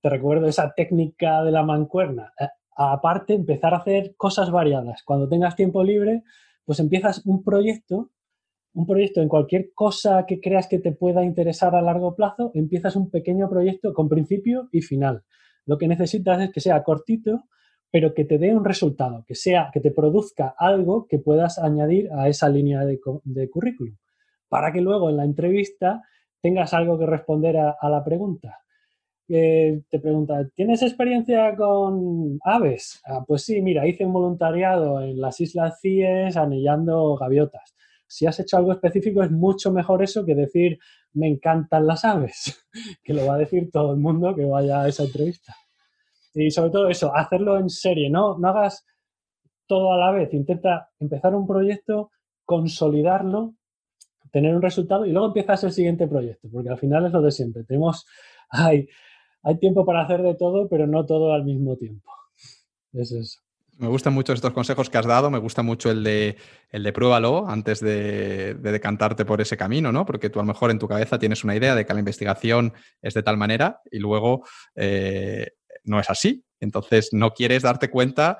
te 0.00 0.08
recuerdo 0.08 0.46
esa 0.46 0.72
técnica 0.74 1.44
de 1.44 1.50
la 1.50 1.62
mancuerna. 1.62 2.32
Eh, 2.40 2.48
aparte, 2.74 3.34
empezar 3.34 3.74
a 3.74 3.76
hacer 3.76 4.14
cosas 4.16 4.50
variadas. 4.50 5.02
Cuando 5.02 5.28
tengas 5.28 5.56
tiempo 5.56 5.84
libre, 5.84 6.22
pues 6.64 6.80
empiezas 6.80 7.26
un 7.26 7.44
proyecto 7.44 8.12
un 8.72 8.86
proyecto 8.86 9.20
en 9.20 9.28
cualquier 9.28 9.74
cosa 9.74 10.24
que 10.26 10.40
creas 10.40 10.68
que 10.68 10.78
te 10.78 10.92
pueda 10.92 11.22
interesar 11.22 11.74
a 11.74 11.82
largo 11.82 12.14
plazo, 12.14 12.52
empiezas 12.54 12.96
un 12.96 13.10
pequeño 13.10 13.50
proyecto 13.50 13.92
con 13.92 14.08
principio 14.08 14.70
y 14.72 14.80
final. 14.80 15.22
Lo 15.66 15.76
que 15.76 15.86
necesitas 15.86 16.40
es 16.40 16.50
que 16.50 16.60
sea 16.60 16.82
cortito, 16.82 17.44
pero 17.90 18.14
que 18.14 18.24
te 18.24 18.38
dé 18.38 18.54
un 18.54 18.64
resultado, 18.64 19.24
que 19.26 19.34
sea, 19.34 19.70
que 19.72 19.80
te 19.80 19.90
produzca 19.90 20.54
algo 20.58 21.06
que 21.08 21.18
puedas 21.18 21.58
añadir 21.58 22.10
a 22.12 22.28
esa 22.28 22.48
línea 22.48 22.84
de, 22.84 23.50
currículum, 23.50 23.96
para 24.48 24.72
que 24.72 24.80
luego 24.80 25.10
en 25.10 25.16
la 25.16 25.24
entrevista 25.24 26.02
tengas 26.40 26.74
algo 26.74 26.98
que 26.98 27.06
responder 27.06 27.56
a, 27.56 27.88
la 27.88 28.04
pregunta. 28.04 28.58
te 29.26 29.98
pregunta, 30.00 30.48
¿tienes 30.54 30.82
experiencia 30.82 31.54
con 31.56 32.38
aves? 32.44 33.00
Ah, 33.06 33.24
pues 33.26 33.42
sí, 33.44 33.62
mira, 33.62 33.86
hice 33.86 34.04
un 34.04 34.12
voluntariado 34.12 35.00
en 35.00 35.20
las 35.20 35.40
Islas 35.40 35.80
Cíes 35.80 36.36
anillando 36.36 37.16
gaviotas 37.16 37.76
si 38.08 38.26
has 38.26 38.38
hecho 38.40 38.56
algo 38.56 38.72
específico 38.72 39.22
es 39.22 39.30
mucho 39.30 39.72
mejor 39.72 40.02
eso 40.02 40.24
que 40.24 40.34
decir 40.34 40.78
me 41.12 41.28
encantan 41.28 41.86
las 41.86 42.04
aves, 42.04 42.66
que 43.02 43.14
lo 43.14 43.26
va 43.26 43.34
a 43.34 43.38
decir 43.38 43.70
todo 43.70 43.92
el 43.92 44.00
mundo 44.00 44.34
que 44.34 44.44
vaya 44.44 44.82
a 44.82 44.88
esa 44.88 45.04
entrevista. 45.04 45.54
Y 46.38 46.50
sobre 46.50 46.70
todo 46.70 46.88
eso, 46.88 47.16
hacerlo 47.16 47.58
en 47.58 47.70
serie, 47.70 48.10
no, 48.10 48.36
no 48.38 48.48
hagas 48.48 48.84
todo 49.66 49.92
a 49.92 49.96
la 49.96 50.12
vez, 50.12 50.32
intenta 50.34 50.90
empezar 51.00 51.34
un 51.34 51.46
proyecto, 51.46 52.10
consolidarlo, 52.44 53.54
tener 54.30 54.54
un 54.54 54.60
resultado 54.60 55.06
y 55.06 55.12
luego 55.12 55.28
empiezas 55.28 55.64
el 55.64 55.72
siguiente 55.72 56.06
proyecto, 56.06 56.48
porque 56.52 56.68
al 56.68 56.78
final 56.78 57.06
es 57.06 57.12
lo 57.12 57.22
de 57.22 57.30
siempre. 57.30 57.64
Tenemos, 57.64 58.06
hay, 58.50 58.86
hay 59.42 59.58
tiempo 59.58 59.86
para 59.86 60.02
hacer 60.02 60.22
de 60.22 60.34
todo, 60.34 60.68
pero 60.68 60.86
no 60.86 61.06
todo 61.06 61.32
al 61.32 61.44
mismo 61.44 61.74
tiempo. 61.76 62.12
Es 62.92 63.12
eso. 63.12 63.40
Me 63.78 63.88
gustan 63.88 64.14
mucho 64.14 64.32
estos 64.32 64.52
consejos 64.52 64.88
que 64.88 64.96
has 64.96 65.06
dado, 65.06 65.30
me 65.30 65.38
gusta 65.38 65.62
mucho 65.62 65.90
el 65.90 66.02
de, 66.02 66.36
el 66.70 66.82
de 66.82 66.92
pruébalo 66.92 67.46
antes 67.46 67.80
de, 67.80 68.54
decantarte 68.54 69.26
por 69.26 69.42
ese 69.42 69.58
camino, 69.58 69.92
¿no? 69.92 70.06
Porque 70.06 70.30
tú 70.30 70.38
a 70.38 70.42
lo 70.42 70.46
mejor 70.46 70.70
en 70.70 70.78
tu 70.78 70.88
cabeza 70.88 71.18
tienes 71.18 71.44
una 71.44 71.54
idea 71.54 71.74
de 71.74 71.84
que 71.84 71.92
la 71.92 71.98
investigación 71.98 72.72
es 73.02 73.12
de 73.12 73.22
tal 73.22 73.36
manera 73.36 73.82
y 73.90 73.98
luego 73.98 74.46
eh, 74.74 75.55
no 75.86 75.98
es 76.00 76.10
así. 76.10 76.44
Entonces 76.60 77.10
no 77.12 77.32
quieres 77.32 77.62
darte 77.62 77.90
cuenta 77.90 78.38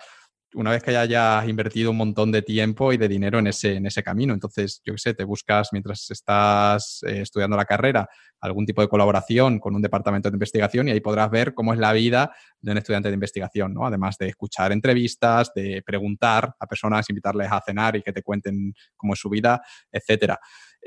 una 0.54 0.70
vez 0.70 0.82
que 0.82 0.96
hayas 0.96 1.46
invertido 1.48 1.90
un 1.90 1.98
montón 1.98 2.32
de 2.32 2.40
tiempo 2.40 2.92
y 2.92 2.96
de 2.96 3.08
dinero 3.08 3.38
en 3.38 3.46
ese, 3.48 3.74
en 3.74 3.86
ese 3.86 4.02
camino. 4.02 4.32
Entonces, 4.32 4.80
yo 4.84 4.94
qué 4.94 4.98
sé, 4.98 5.14
te 5.14 5.24
buscas 5.24 5.68
mientras 5.72 6.10
estás 6.10 7.02
eh, 7.06 7.20
estudiando 7.20 7.56
la 7.56 7.66
carrera 7.66 8.08
algún 8.40 8.64
tipo 8.64 8.80
de 8.80 8.88
colaboración 8.88 9.58
con 9.58 9.74
un 9.74 9.82
departamento 9.82 10.30
de 10.30 10.36
investigación 10.36 10.88
y 10.88 10.92
ahí 10.92 11.00
podrás 11.00 11.30
ver 11.30 11.52
cómo 11.52 11.72
es 11.72 11.78
la 11.78 11.92
vida 11.92 12.34
de 12.60 12.72
un 12.72 12.78
estudiante 12.78 13.08
de 13.08 13.14
investigación, 13.14 13.74
¿no? 13.74 13.86
Además 13.86 14.16
de 14.18 14.28
escuchar 14.28 14.72
entrevistas, 14.72 15.52
de 15.54 15.82
preguntar 15.84 16.54
a 16.58 16.66
personas, 16.66 17.08
invitarles 17.10 17.50
a 17.50 17.62
cenar 17.64 17.96
y 17.96 18.02
que 18.02 18.12
te 18.12 18.22
cuenten 18.22 18.72
cómo 18.96 19.14
es 19.14 19.20
su 19.20 19.28
vida, 19.28 19.60
etcétera. 19.90 20.38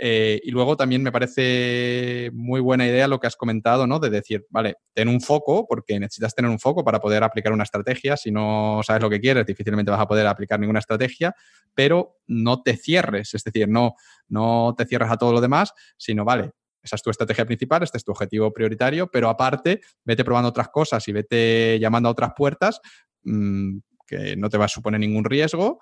Eh, 0.02 0.40
y 0.44 0.52
luego 0.52 0.78
también 0.78 1.03
me 1.03 1.11
parece 1.11 2.32
muy 2.34 2.61
buena 2.61 2.88
idea 2.88 3.08
lo 3.08 3.19
que 3.19 3.28
has 3.28 3.36
comentado, 3.36 3.86
¿no? 3.86 4.00
De 4.00 4.10
decir, 4.10 4.45
vale, 4.50 4.76
ten 4.94 5.10
un 5.10 5.19
foco, 5.19 5.68
porque 5.68 6.00
necesitas 6.00 6.34
tener 6.34 6.50
un 6.50 6.60
foco 6.60 6.84
para 6.86 7.00
poder 7.00 7.24
aplicar 7.24 7.52
una 7.52 7.64
estrategia. 7.64 8.16
Si 8.16 8.32
no 8.32 8.80
sabes 8.84 9.02
lo 9.02 9.10
que 9.10 9.19
quieres, 9.19 9.45
difícilmente 9.45 9.92
vas 9.92 10.00
a 10.00 10.08
poder 10.08 10.26
aplicar 10.28 10.60
ninguna 10.60 10.80
estrategia, 10.80 11.36
pero 11.74 12.19
no 12.28 12.61
te 12.61 12.78
cierres, 12.78 13.34
es 13.34 13.44
decir, 13.44 13.68
no, 13.68 13.95
no 14.30 14.74
te 14.78 14.86
cierres 14.86 15.11
a 15.11 15.18
todo 15.18 15.34
lo 15.34 15.42
demás, 15.42 15.74
sino, 15.98 16.24
vale, 16.24 16.52
esa 16.82 16.95
es 16.95 17.02
tu 17.02 17.10
estrategia 17.10 17.45
principal, 17.45 17.84
este 17.84 17.98
es 17.98 18.03
tu 18.03 18.11
objetivo 18.11 18.53
prioritario, 18.53 19.11
pero 19.11 19.28
aparte, 19.30 19.82
vete 20.06 20.24
probando 20.24 20.50
otras 20.50 20.69
cosas 20.69 21.06
y 21.08 21.11
vete 21.11 21.78
llamando 21.80 22.08
a 22.08 22.14
otras 22.14 22.32
puertas 22.36 22.80
mm, 23.24 23.80
que 24.08 24.36
no 24.38 24.50
te 24.50 24.58
va 24.58 24.66
a 24.66 24.69
suponer 24.69 25.00
ningún 25.00 25.26
riesgo 25.26 25.80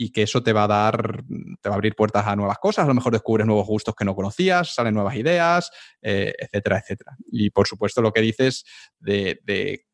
y 0.00 0.12
que 0.12 0.22
eso 0.22 0.42
te 0.42 0.52
va 0.52 0.64
a 0.64 0.68
dar, 0.68 1.24
te 1.60 1.68
va 1.68 1.74
a 1.74 1.76
abrir 1.76 1.96
puertas 1.96 2.24
a 2.24 2.36
nuevas 2.36 2.58
cosas, 2.58 2.84
a 2.84 2.88
lo 2.88 2.94
mejor 2.94 3.12
descubres 3.12 3.46
nuevos 3.46 3.66
gustos 3.66 3.96
que 3.96 4.04
no 4.04 4.14
conocías, 4.14 4.72
salen 4.72 4.94
nuevas 4.94 5.16
ideas, 5.16 5.70
eh, 6.00 6.32
etcétera, 6.38 6.78
etcétera. 6.78 7.16
Y 7.32 7.50
por 7.50 7.66
supuesto 7.66 8.00
lo 8.00 8.12
que 8.12 8.20
dices 8.20 8.64
de, 9.00 9.84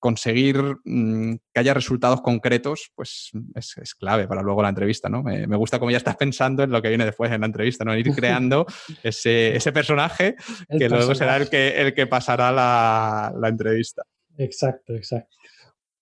conseguir 0.00 0.60
mm, 0.84 1.36
que 1.54 1.60
haya 1.60 1.72
resultados 1.72 2.20
concretos, 2.20 2.90
pues 2.94 3.30
es, 3.54 3.94
clave 3.94 4.28
para 4.28 4.42
luego 4.42 4.60
la 4.60 4.68
entrevista, 4.68 5.08
¿no? 5.08 5.22
Me, 5.22 5.56
gusta 5.56 5.78
cómo 5.78 5.90
ya 5.90 5.96
estás 5.96 6.16
pensando 6.16 6.62
en 6.62 6.70
lo 6.70 6.82
que 6.82 6.90
viene 6.90 7.06
después 7.06 7.32
en 7.32 7.40
la 7.40 7.46
entrevista, 7.46 7.84
¿no? 7.84 7.96
Ir 7.96 8.10
creando 8.14 8.66
ese, 9.02 9.72
personaje 9.72 10.34
que 10.68 10.90
luego 10.90 11.14
será 11.14 11.36
el 11.36 11.48
que, 11.48 11.80
el 11.80 11.94
que 11.94 12.06
pasará 12.06 12.52
la, 12.52 13.48
entrevista. 13.48 14.02
Exacto, 14.36 14.94
exacto. 14.94 15.36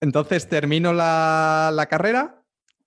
Entonces 0.00 0.48
termino 0.48 0.92
la, 0.92 1.70
la 1.72 1.86
carrera, 1.86 2.41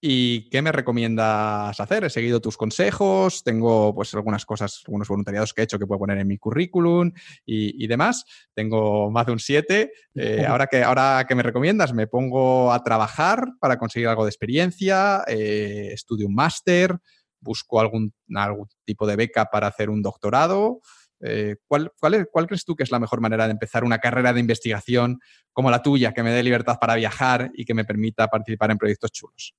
¿Y 0.08 0.52
qué 0.52 0.62
me 0.62 0.72
recomiendas 0.72 1.80
hacer? 1.80 2.04
He 2.04 2.12
seguido 2.12 2.40
tus 2.40 2.58
consejos, 2.58 3.44
tengo 3.44 3.92
pues 3.96 4.14
algunas 4.14 4.46
cosas, 4.46 4.84
algunos 4.86 5.08
voluntariados 5.08 5.52
que 5.52 5.62
he 5.62 5.64
hecho 5.64 5.80
que 5.80 5.88
puedo 5.88 5.98
poner 5.98 6.20
en 6.20 6.28
mi 6.28 6.38
currículum 6.38 7.12
y, 7.44 7.88
demás. 7.88 8.24
Tengo 8.54 9.10
más 9.10 9.26
de 9.26 9.32
un 9.32 9.40
7. 9.40 9.92
Eh, 10.14 10.46
ahora, 10.48 10.68
que, 10.68 10.84
ahora 10.84 11.26
que 11.28 11.34
me 11.34 11.42
recomiendas, 11.42 11.92
me 11.92 12.06
pongo 12.06 12.72
a 12.72 12.84
trabajar 12.84 13.54
para 13.60 13.80
conseguir 13.80 14.08
algo 14.08 14.26
de 14.26 14.30
experiencia, 14.30 15.24
eh, 15.26 15.90
estudio 15.94 16.28
un 16.28 16.36
máster, 16.36 16.96
busco 17.40 17.80
algún, 17.80 18.14
algún 18.36 18.68
tipo 18.84 19.08
de 19.08 19.16
beca 19.16 19.46
para 19.46 19.66
hacer 19.66 19.90
un 19.90 20.04
doctorado. 20.04 20.82
Eh, 21.20 21.56
¿cuál, 21.66 21.92
cuál, 22.00 22.28
¿Cuál 22.32 22.46
crees 22.46 22.64
tú 22.64 22.76
que 22.76 22.84
es 22.84 22.92
la 22.92 23.00
mejor 23.00 23.22
manera 23.22 23.46
de 23.46 23.54
empezar 23.54 23.84
una 23.84 23.98
carrera 23.98 24.34
de 24.34 24.40
investigación 24.40 25.18
como 25.52 25.72
la 25.72 25.82
tuya, 25.82 26.14
que 26.14 26.22
me 26.22 26.30
dé 26.30 26.44
libertad 26.44 26.78
para 26.80 26.94
viajar 26.94 27.50
y 27.56 27.66
que 27.66 27.74
me 27.74 27.86
permita 27.86 28.28
participar 28.28 28.70
en 28.70 28.78
proyectos 28.78 29.12
chulos? 29.12 29.56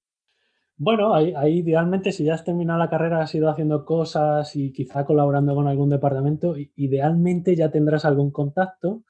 Bueno, 0.79 1.15
ahí, 1.15 1.33
idealmente 1.61 2.13
si 2.13 2.25
ya 2.25 2.35
has 2.35 2.45
terminado 2.45 2.79
la 2.79 2.91
carrera, 2.91 3.23
has 3.23 3.35
ido 3.35 3.49
haciendo 3.49 3.87
cosas 3.87 4.55
y 4.57 4.73
quizá 4.73 5.07
colaborando 5.07 5.55
con 5.55 5.67
algún 5.69 5.89
departamento, 5.89 6.55
idealmente 6.77 7.57
ya 7.57 7.71
tendrás 7.71 8.05
algún 8.05 8.31
contacto, 8.31 9.03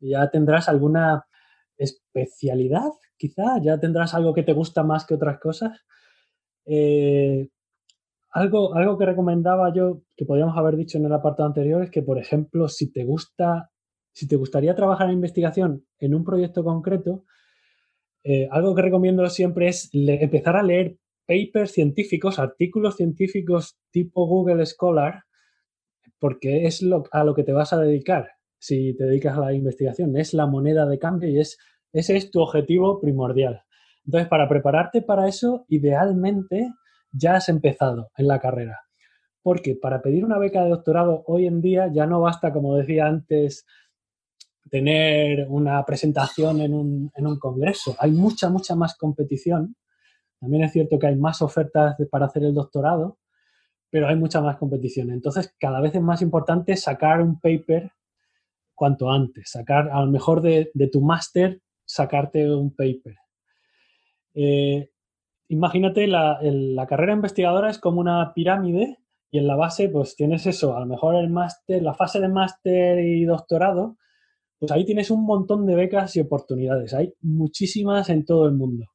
ya 0.00 0.28
tendrás 0.30 0.68
alguna 0.68 1.24
especialidad, 1.78 2.90
quizá, 3.16 3.58
ya 3.62 3.80
tendrás 3.80 4.12
algo 4.14 4.34
que 4.34 4.42
te 4.42 4.52
gusta 4.52 4.82
más 4.82 5.06
que 5.06 5.14
otras 5.14 5.40
cosas. 5.40 5.80
Eh, 6.66 7.48
algo, 8.32 8.74
algo 8.74 8.98
que 8.98 9.06
recomendaba 9.06 9.72
yo, 9.74 10.02
que 10.16 10.26
podríamos 10.26 10.58
haber 10.58 10.76
dicho 10.76 10.98
en 10.98 11.06
el 11.06 11.12
apartado 11.14 11.46
anterior, 11.48 11.82
es 11.84 11.90
que, 11.90 12.02
por 12.02 12.18
ejemplo, 12.18 12.68
si 12.68 12.92
te 12.92 13.04
gusta, 13.04 13.70
si 14.12 14.28
te 14.28 14.36
gustaría 14.36 14.74
trabajar 14.74 15.08
en 15.08 15.14
investigación 15.14 15.86
en 16.00 16.14
un 16.14 16.24
proyecto 16.24 16.64
concreto, 16.64 17.24
eh, 18.24 18.48
algo 18.50 18.74
que 18.74 18.82
recomiendo 18.82 19.28
siempre 19.30 19.68
es 19.68 19.90
empezar 19.92 20.56
a 20.56 20.62
leer 20.62 20.98
papers 21.26 21.72
científicos, 21.72 22.38
artículos 22.38 22.96
científicos 22.96 23.76
tipo 23.90 24.26
Google 24.26 24.64
Scholar, 24.66 25.24
porque 26.18 26.66
es 26.66 26.82
lo, 26.82 27.04
a 27.12 27.24
lo 27.24 27.34
que 27.34 27.44
te 27.44 27.52
vas 27.52 27.72
a 27.72 27.80
dedicar 27.80 28.28
si 28.58 28.96
te 28.96 29.04
dedicas 29.04 29.36
a 29.36 29.40
la 29.40 29.52
investigación. 29.52 30.16
Es 30.16 30.32
la 30.32 30.46
moneda 30.46 30.86
de 30.86 30.98
cambio 30.98 31.28
y 31.28 31.38
es 31.38 31.58
Ese 31.92 32.16
es 32.16 32.30
tu 32.30 32.40
objetivo 32.40 33.00
primordial. 33.00 33.62
Entonces, 34.06 34.28
para 34.28 34.48
prepararte 34.48 35.02
para 35.02 35.28
eso, 35.28 35.64
idealmente 35.68 36.72
ya 37.12 37.36
has 37.36 37.48
empezado 37.48 38.10
en 38.16 38.26
la 38.28 38.40
carrera. 38.40 38.80
Porque 39.42 39.76
para 39.76 40.00
pedir 40.02 40.24
una 40.24 40.38
beca 40.38 40.62
de 40.64 40.70
doctorado 40.70 41.22
hoy 41.26 41.46
en 41.46 41.60
día 41.60 41.90
ya 41.92 42.06
no 42.06 42.20
basta, 42.20 42.52
como 42.52 42.76
decía 42.76 43.06
antes, 43.06 43.66
tener 44.70 45.46
una 45.48 45.84
presentación 45.84 46.60
en 46.60 46.74
un, 46.74 47.10
en 47.14 47.26
un 47.26 47.38
congreso. 47.38 47.94
Hay 47.98 48.12
mucha, 48.12 48.48
mucha 48.48 48.74
más 48.74 48.96
competición. 48.96 49.76
También 50.44 50.64
es 50.64 50.72
cierto 50.72 50.98
que 50.98 51.06
hay 51.06 51.16
más 51.16 51.40
ofertas 51.40 51.96
para 52.10 52.26
hacer 52.26 52.44
el 52.44 52.52
doctorado, 52.52 53.16
pero 53.88 54.08
hay 54.08 54.16
mucha 54.16 54.42
más 54.42 54.58
competición. 54.58 55.10
Entonces, 55.10 55.54
cada 55.58 55.80
vez 55.80 55.94
es 55.94 56.02
más 56.02 56.20
importante 56.20 56.76
sacar 56.76 57.22
un 57.22 57.40
paper 57.40 57.92
cuanto 58.74 59.10
antes, 59.10 59.50
sacar 59.50 59.88
a 59.90 60.02
lo 60.02 60.10
mejor 60.10 60.42
de, 60.42 60.70
tu 60.92 61.00
máster, 61.00 61.62
sacarte 61.86 62.54
un 62.54 62.76
paper. 62.76 63.16
Eh, 64.34 64.90
imagínate, 65.48 66.06
la, 66.08 66.38
la, 66.42 66.86
carrera 66.86 67.14
investigadora 67.14 67.70
es 67.70 67.78
como 67.78 68.02
una 68.02 68.34
pirámide 68.34 68.98
y 69.30 69.38
en 69.38 69.46
la 69.46 69.56
base 69.56 69.88
pues 69.88 70.14
tienes 70.14 70.44
eso, 70.44 70.76
a 70.76 70.80
lo 70.80 70.86
mejor 70.86 71.14
el 71.14 71.30
máster, 71.30 71.82
la 71.82 71.94
fase 71.94 72.20
de 72.20 72.28
máster 72.28 72.98
y 72.98 73.24
doctorado, 73.24 73.96
pues 74.58 74.72
ahí 74.72 74.84
tienes 74.84 75.10
un 75.10 75.24
montón 75.24 75.64
de 75.64 75.74
becas 75.74 76.14
y 76.16 76.20
oportunidades, 76.20 76.92
hay 76.92 77.14
muchísimas 77.22 78.10
en 78.10 78.26
todo 78.26 78.44
el 78.44 78.52
mundo. 78.52 78.88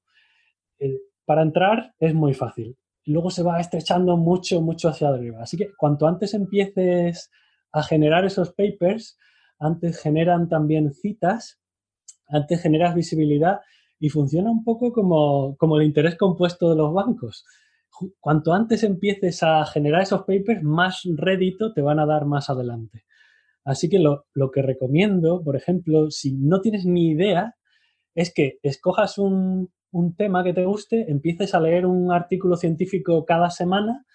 Eh, 0.78 1.08
para 1.30 1.43
entrar 1.43 1.93
es 1.99 2.16
muy 2.16 2.33
fácil, 2.33 2.75
luego 3.06 3.30
se 3.30 3.43
va 3.43 3.59
estrechando 3.59 4.17
mucho, 4.17 4.61
mucho 4.61 4.90
hacia 4.90 5.09
arriba. 5.09 5.43
Así 5.43 5.58
que 5.58 5.69
cuanto 5.77 6.08
antes 6.08 6.33
empieces 6.33 7.30
a 7.72 7.83
generar 7.83 8.25
esos 8.25 8.49
papers, 8.53 9.16
antes 9.59 10.01
generan 10.01 10.49
también 10.49 10.91
citas, 10.91 11.61
antes 12.30 12.64
generas 12.64 12.95
visibilidad 12.95 13.59
y 13.99 14.09
funciona 14.09 14.49
un 14.49 14.64
poco 14.64 14.91
como, 14.91 15.56
el 15.80 15.85
interés 15.85 16.17
compuesto 16.17 16.67
de 16.67 16.77
los 16.77 16.91
bancos. 16.95 17.45
Cuanto 18.19 18.51
antes 18.51 18.82
empieces 18.82 19.43
a 19.43 19.64
generar 19.67 20.01
esos 20.01 20.22
papers, 20.22 20.64
más 20.64 21.03
rédito 21.16 21.74
te 21.74 21.83
van 21.83 21.99
a 21.99 22.08
dar 22.08 22.25
más 22.25 22.49
adelante. 22.49 23.06
Así 23.64 23.88
que 23.88 23.99
lo, 23.99 24.25
lo 24.33 24.49
que 24.49 24.64
recomiendo, 24.64 25.43
por 25.43 25.56
ejemplo, 25.56 26.09
si 26.09 26.33
no 26.33 26.59
tienes 26.59 26.88
ni 26.88 27.09
idea, 27.09 27.56
es 28.16 28.33
que 28.33 28.58
escojas 28.64 29.19
un, 29.19 29.69
un 29.92 30.16
tema 30.16 30.43
que 30.43 30.53
te 30.53 30.66
guste, 30.66 31.09
empieces 31.11 31.53
a 31.53 31.59
leer 31.59 31.85
un 31.85 32.11
artículo 32.11 32.56
científico 32.56 33.26
cada 33.26 33.50
semana 33.50 34.06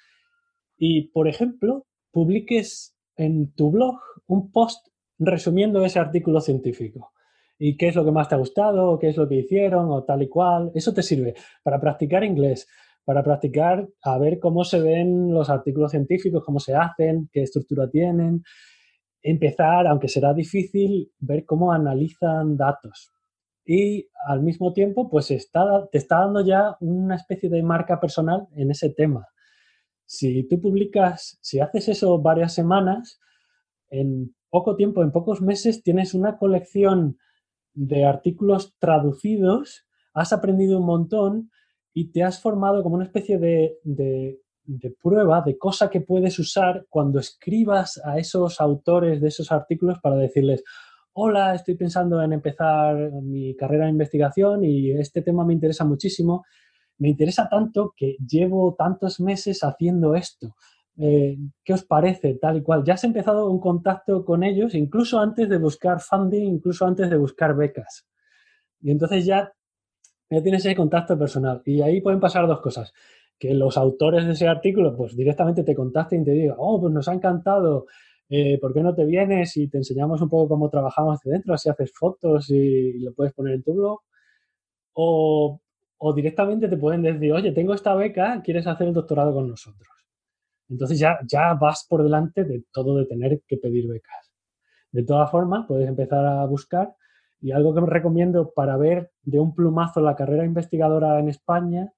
y, 0.76 1.08
por 1.08 1.28
ejemplo, 1.28 1.86
publiques 2.10 2.96
en 3.16 3.52
tu 3.54 3.70
blog 3.70 3.98
un 4.26 4.50
post 4.50 4.88
resumiendo 5.18 5.84
ese 5.84 5.98
artículo 5.98 6.40
científico. 6.40 7.12
Y 7.58 7.76
qué 7.76 7.88
es 7.88 7.94
lo 7.94 8.04
que 8.04 8.10
más 8.10 8.28
te 8.28 8.34
ha 8.34 8.38
gustado, 8.38 8.98
qué 8.98 9.08
es 9.08 9.16
lo 9.16 9.28
que 9.28 9.36
hicieron, 9.36 9.90
o 9.90 10.02
tal 10.04 10.22
y 10.22 10.28
cual. 10.28 10.72
Eso 10.74 10.92
te 10.92 11.02
sirve 11.02 11.34
para 11.62 11.80
practicar 11.80 12.24
inglés, 12.24 12.66
para 13.04 13.22
practicar 13.22 13.88
a 14.02 14.18
ver 14.18 14.38
cómo 14.40 14.64
se 14.64 14.80
ven 14.80 15.32
los 15.32 15.50
artículos 15.50 15.92
científicos, 15.92 16.42
cómo 16.44 16.58
se 16.58 16.74
hacen, 16.74 17.28
qué 17.32 17.42
estructura 17.42 17.88
tienen. 17.88 18.42
Empezar, 19.22 19.86
aunque 19.86 20.08
será 20.08 20.34
difícil, 20.34 21.12
ver 21.20 21.44
cómo 21.44 21.72
analizan 21.72 22.56
datos 22.56 23.13
y 23.64 24.08
al 24.26 24.42
mismo 24.42 24.72
tiempo 24.72 25.08
pues 25.08 25.30
está, 25.30 25.88
te 25.90 25.98
está 25.98 26.20
dando 26.20 26.44
ya 26.44 26.76
una 26.80 27.16
especie 27.16 27.48
de 27.48 27.62
marca 27.62 28.00
personal 28.00 28.46
en 28.56 28.70
ese 28.70 28.90
tema. 28.90 29.26
Si 30.06 30.46
tú 30.48 30.60
publicas, 30.60 31.38
si 31.40 31.60
haces 31.60 31.88
eso 31.88 32.20
varias 32.20 32.52
semanas, 32.52 33.20
en 33.88 34.34
poco 34.50 34.76
tiempo, 34.76 35.02
en 35.02 35.12
pocos 35.12 35.40
meses, 35.40 35.82
tienes 35.82 36.14
una 36.14 36.36
colección 36.36 37.18
de 37.72 38.04
artículos 38.04 38.76
traducidos, 38.78 39.86
has 40.12 40.32
aprendido 40.32 40.78
un 40.78 40.86
montón 40.86 41.50
y 41.92 42.12
te 42.12 42.22
has 42.22 42.40
formado 42.40 42.82
como 42.82 42.96
una 42.96 43.04
especie 43.04 43.38
de, 43.38 43.78
de, 43.82 44.40
de 44.64 44.94
prueba, 45.02 45.42
de 45.42 45.58
cosa 45.58 45.90
que 45.90 46.00
puedes 46.00 46.38
usar 46.38 46.86
cuando 46.88 47.18
escribas 47.18 48.00
a 48.04 48.18
esos 48.18 48.60
autores 48.60 49.20
de 49.20 49.28
esos 49.28 49.50
artículos 49.50 49.98
para 50.00 50.16
decirles, 50.16 50.62
hola, 51.14 51.54
estoy 51.54 51.76
pensando 51.76 52.20
en 52.22 52.32
empezar 52.32 53.12
mi 53.12 53.54
carrera 53.54 53.84
de 53.84 53.92
investigación 53.92 54.64
y 54.64 54.90
este 54.90 55.22
tema 55.22 55.44
me 55.44 55.52
interesa 55.52 55.84
muchísimo. 55.84 56.44
Me 56.98 57.08
interesa 57.08 57.48
tanto 57.48 57.94
que 57.96 58.16
llevo 58.26 58.74
tantos 58.74 59.20
meses 59.20 59.62
haciendo 59.62 60.14
esto. 60.14 60.56
Eh, 60.96 61.36
¿Qué 61.64 61.72
os 61.72 61.84
parece? 61.84 62.34
Tal 62.34 62.58
y 62.58 62.62
cual. 62.62 62.84
Ya 62.84 62.94
has 62.94 63.04
empezado 63.04 63.48
un 63.48 63.60
contacto 63.60 64.24
con 64.24 64.42
ellos, 64.42 64.74
incluso 64.74 65.20
antes 65.20 65.48
de 65.48 65.58
buscar 65.58 66.00
funding, 66.00 66.42
incluso 66.42 66.84
antes 66.86 67.08
de 67.10 67.16
buscar 67.16 67.54
becas. 67.56 68.06
Y 68.80 68.90
entonces 68.90 69.24
ya, 69.24 69.52
ya 70.30 70.42
tienes 70.42 70.64
ese 70.64 70.76
contacto 70.76 71.18
personal. 71.18 71.62
Y 71.64 71.80
ahí 71.80 72.00
pueden 72.00 72.20
pasar 72.20 72.46
dos 72.46 72.60
cosas. 72.60 72.92
Que 73.38 73.54
los 73.54 73.76
autores 73.76 74.26
de 74.26 74.32
ese 74.32 74.48
artículo, 74.48 74.96
pues 74.96 75.16
directamente 75.16 75.62
te 75.62 75.74
contacten 75.74 76.22
y 76.22 76.24
te 76.24 76.30
digan, 76.32 76.56
oh, 76.58 76.80
pues 76.80 76.92
nos 76.92 77.08
ha 77.08 77.14
encantado, 77.14 77.86
eh, 78.36 78.58
¿por 78.60 78.74
qué 78.74 78.82
no 78.82 78.92
te 78.96 79.04
vienes 79.04 79.56
y 79.56 79.68
te 79.68 79.78
enseñamos 79.78 80.20
un 80.20 80.28
poco 80.28 80.48
cómo 80.48 80.68
trabajamos 80.68 81.18
hacia 81.18 81.30
dentro, 81.30 81.54
así 81.54 81.68
haces 81.68 81.92
fotos 81.94 82.50
y, 82.50 82.98
lo 82.98 83.14
puedes 83.14 83.32
poner 83.32 83.54
en 83.54 83.62
tu 83.62 83.74
blog? 83.74 84.00
O, 84.94 85.60
directamente 86.16 86.68
te 86.68 86.76
pueden 86.76 87.02
decir, 87.02 87.32
oye, 87.32 87.52
tengo 87.52 87.74
esta 87.74 87.94
beca, 87.94 88.42
¿quieres 88.42 88.66
hacer 88.66 88.88
el 88.88 88.94
doctorado 88.94 89.32
con 89.32 89.48
nosotros? 89.48 89.88
Entonces 90.68 90.98
ya, 90.98 91.18
ya 91.26 91.54
vas 91.54 91.86
por 91.88 92.02
delante 92.02 92.44
de 92.44 92.64
todo 92.72 92.96
de 92.96 93.06
tener 93.06 93.40
que 93.46 93.56
pedir 93.56 93.86
becas. 93.86 94.32
De 94.90 95.04
todas 95.04 95.30
formas, 95.30 95.66
puedes 95.68 95.88
empezar 95.88 96.26
a 96.26 96.44
buscar 96.46 96.94
y 97.40 97.52
algo 97.52 97.72
que 97.72 97.82
me 97.82 97.86
recomiendo 97.88 98.52
para 98.52 98.76
ver 98.76 99.12
de 99.22 99.38
un 99.38 99.54
plumazo 99.54 100.00
la 100.00 100.16
carrera 100.16 100.44
investigadora 100.44 101.20
en 101.20 101.28
España 101.28 101.92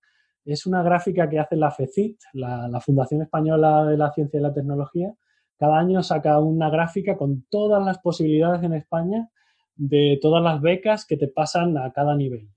es 0.45 0.67
una 0.67 0.83
gráfica 0.83 1.31
que 1.31 1.39
hace 1.39 1.57
la 1.57 1.71
FECIT, 1.71 2.21
la 2.35 2.81
Fundación 2.81 3.23
Española 3.23 3.87
de 3.87 3.97
la 3.97 4.13
Ciencia 4.13 4.39
y 4.39 4.43
la 4.43 4.55
Tecnología, 4.55 5.15
cada 5.59 5.78
año 5.78 6.02
saca 6.02 6.39
una 6.39 6.70
gráfica 6.70 7.17
con 7.17 7.47
todas 7.49 7.85
las 7.85 7.99
posibilidades 7.99 8.62
en 8.62 8.75
España 8.75 9.31
de 9.75 10.18
todas 10.20 10.43
las 10.43 10.60
becas 10.60 11.07
que 11.07 11.17
te 11.17 11.28
pasan 11.28 11.76
a 11.78 11.93
cada 11.93 12.17
nivel. 12.17 12.49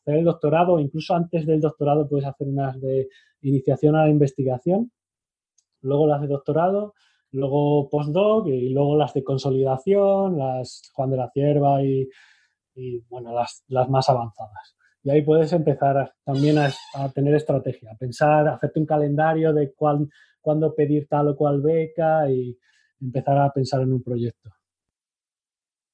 Hacer 0.00 0.16
el 0.16 0.24
doctorado, 0.24 0.78
incluso 0.78 1.14
antes 1.14 1.46
del 1.46 1.60
doctorado 1.60 2.08
puedes 2.08 2.26
hacer 2.26 2.48
unas 2.48 2.80
de 2.80 3.08
iniciación 3.42 3.96
a 3.96 4.04
la 4.04 4.10
investigación, 4.10 4.92
luego 5.80 6.06
las 6.06 6.20
de 6.20 6.28
doctorado, 6.28 6.94
luego 7.32 7.88
postdoc 7.90 8.46
y 8.46 8.70
luego 8.70 8.96
las 8.96 9.14
de 9.14 9.24
consolidación, 9.24 10.38
las 10.38 10.90
Juan 10.94 11.10
de 11.10 11.16
la 11.16 11.30
Cierva 11.30 11.82
y, 11.82 12.08
bueno, 13.08 13.32
las, 13.34 13.88
más 13.88 14.08
avanzadas. 14.08 14.76
Y 15.02 15.10
ahí 15.10 15.22
puedes 15.22 15.52
empezar 15.52 16.12
también 16.24 16.58
a, 16.58 16.70
a, 16.94 17.08
tener 17.10 17.34
estrategia, 17.34 17.92
a 17.92 17.96
pensar, 17.96 18.48
a 18.48 18.54
hacerte 18.54 18.80
un 18.80 18.86
calendario 18.86 19.52
de 19.52 19.72
cuál, 19.72 20.08
cuándo 20.46 20.76
pedir 20.76 21.08
tal 21.08 21.26
o 21.26 21.36
cual 21.36 21.60
beca 21.60 22.30
y 22.30 22.56
empezar 23.00 23.36
a 23.36 23.52
pensar 23.52 23.82
en 23.82 23.92
un 23.92 24.00
proyecto. 24.00 24.48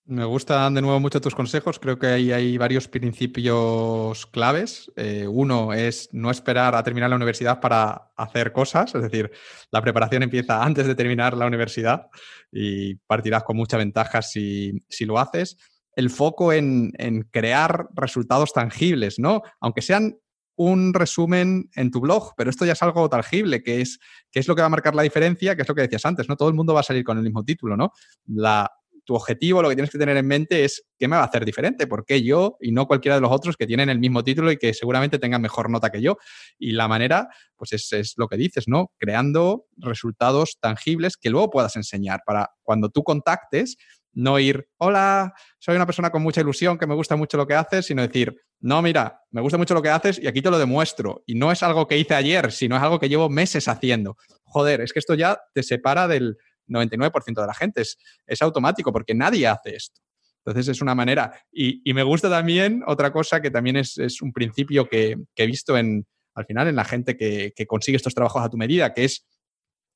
Me 0.04 0.26
gustan 0.26 0.74
de 0.74 0.82
nuevo 0.82 1.00
mucho 1.00 1.22
tus 1.22 1.34
consejos. 1.34 1.78
Creo 1.78 1.98
que 1.98 2.08
hay, 2.08 2.32
hay 2.32 2.58
varios 2.58 2.86
principios 2.86 4.26
claves. 4.26 4.92
Eh, 4.94 5.26
uno 5.26 5.72
es 5.72 6.10
no 6.12 6.30
esperar 6.30 6.74
a 6.74 6.82
terminar 6.82 7.08
la 7.08 7.16
universidad 7.16 7.60
para 7.60 8.12
hacer 8.14 8.52
cosas, 8.52 8.94
es 8.94 9.02
decir, 9.02 9.30
la 9.70 9.80
preparación 9.80 10.22
empieza 10.22 10.62
antes 10.62 10.86
de 10.86 10.94
terminar 10.94 11.34
la 11.34 11.46
universidad 11.46 12.08
y 12.50 12.96
partirás 13.06 13.44
con 13.44 13.56
mucha 13.56 13.78
ventaja 13.78 14.20
si, 14.20 14.84
si 14.90 15.06
lo 15.06 15.18
haces. 15.18 15.56
El 15.96 16.10
foco 16.10 16.52
en, 16.52 16.92
en, 16.98 17.22
crear 17.22 17.88
resultados 17.94 18.52
tangibles, 18.52 19.18
¿no? 19.18 19.40
Aunque 19.60 19.80
sean 19.80 20.18
un 20.64 20.94
resumen 20.94 21.70
en 21.74 21.90
tu 21.90 22.00
blog, 22.00 22.34
pero 22.36 22.50
esto 22.50 22.64
ya 22.64 22.72
es 22.72 22.82
algo 22.82 23.08
tangible, 23.08 23.62
que 23.62 23.80
es, 23.80 23.98
que 24.30 24.40
es 24.40 24.48
lo 24.48 24.54
que 24.54 24.62
va 24.62 24.66
a 24.66 24.70
marcar 24.70 24.94
la 24.94 25.02
diferencia, 25.02 25.56
que 25.56 25.62
es 25.62 25.68
lo 25.68 25.74
que 25.74 25.82
decías 25.82 26.06
antes, 26.06 26.28
¿no? 26.28 26.36
Todo 26.36 26.48
el 26.48 26.54
mundo 26.54 26.74
va 26.74 26.80
a 26.80 26.84
salir 26.84 27.04
con 27.04 27.18
el 27.18 27.24
mismo 27.24 27.44
título, 27.44 27.76
¿no? 27.76 27.92
La, 28.26 28.70
tu 29.04 29.14
objetivo, 29.14 29.62
lo 29.62 29.68
que 29.68 29.74
tienes 29.74 29.90
que 29.90 29.98
tener 29.98 30.16
en 30.16 30.26
mente 30.26 30.64
es 30.64 30.84
qué 30.98 31.08
me 31.08 31.16
va 31.16 31.22
a 31.22 31.26
hacer 31.26 31.44
diferente, 31.44 31.86
por 31.86 32.04
qué 32.04 32.22
yo 32.22 32.56
y 32.60 32.70
no 32.70 32.86
cualquiera 32.86 33.16
de 33.16 33.20
los 33.20 33.32
otros 33.32 33.56
que 33.56 33.66
tienen 33.66 33.88
el 33.88 33.98
mismo 33.98 34.22
título 34.22 34.52
y 34.52 34.56
que 34.56 34.74
seguramente 34.74 35.18
tengan 35.18 35.42
mejor 35.42 35.70
nota 35.70 35.90
que 35.90 36.00
yo. 36.00 36.16
Y 36.58 36.72
la 36.72 36.86
manera, 36.86 37.28
pues 37.56 37.72
es, 37.72 37.92
es, 37.92 38.14
lo 38.16 38.28
que 38.28 38.36
dices, 38.36 38.68
¿no? 38.68 38.92
Creando 38.98 39.66
resultados 39.76 40.58
tangibles 40.60 41.16
que 41.16 41.30
luego 41.30 41.50
puedas 41.50 41.74
enseñar 41.76 42.20
para 42.24 42.50
cuando 42.62 42.90
tú 42.90 43.02
contactes, 43.02 43.76
no 44.14 44.38
ir, 44.38 44.68
hola, 44.78 45.34
soy 45.58 45.76
una 45.76 45.86
persona 45.86 46.10
con 46.10 46.22
mucha 46.22 46.40
ilusión, 46.40 46.78
que 46.78 46.86
me 46.86 46.94
gusta 46.94 47.16
mucho 47.16 47.36
lo 47.36 47.46
que 47.46 47.54
haces, 47.54 47.86
sino 47.86 48.02
decir, 48.02 48.36
no, 48.60 48.82
mira, 48.82 49.20
me 49.30 49.40
gusta 49.40 49.58
mucho 49.58 49.74
lo 49.74 49.82
que 49.82 49.88
haces 49.88 50.18
y 50.18 50.26
aquí 50.26 50.42
te 50.42 50.50
lo 50.50 50.58
demuestro. 50.58 51.22
Y 51.26 51.34
no 51.34 51.50
es 51.50 51.62
algo 51.62 51.86
que 51.86 51.98
hice 51.98 52.14
ayer, 52.14 52.52
sino 52.52 52.76
es 52.76 52.82
algo 52.82 52.98
que 52.98 53.08
llevo 53.08 53.28
meses 53.28 53.68
haciendo. 53.68 54.16
Joder, 54.44 54.80
es 54.80 54.92
que 54.92 54.98
esto 54.98 55.14
ya 55.14 55.40
te 55.54 55.62
separa 55.62 56.08
del 56.08 56.36
99% 56.68 57.40
de 57.40 57.46
la 57.46 57.54
gente, 57.54 57.82
es, 57.82 57.98
es, 58.26 58.42
automático 58.42 58.92
porque 58.92 59.14
nadie 59.14 59.46
hace 59.46 59.74
esto. 59.74 60.00
Entonces 60.44 60.68
es 60.68 60.82
una 60.82 60.94
manera. 60.94 61.32
Y, 61.50 61.80
me 61.92 62.02
gusta 62.02 62.28
también 62.28 62.82
otra 62.86 63.12
cosa 63.12 63.40
que 63.40 63.50
también 63.50 63.76
es, 63.76 63.96
un 64.20 64.32
principio 64.32 64.88
que, 64.88 65.16
he 65.36 65.46
visto 65.46 65.76
en, 65.78 66.06
al 66.34 66.46
final 66.46 66.68
en 66.68 66.76
la 66.76 66.84
gente 66.84 67.16
que 67.16 67.66
consigue 67.66 67.96
estos 67.96 68.14
trabajos 68.14 68.42
a 68.42 68.50
tu 68.50 68.56
medida, 68.56 68.92
que 68.92 69.04
es 69.04 69.26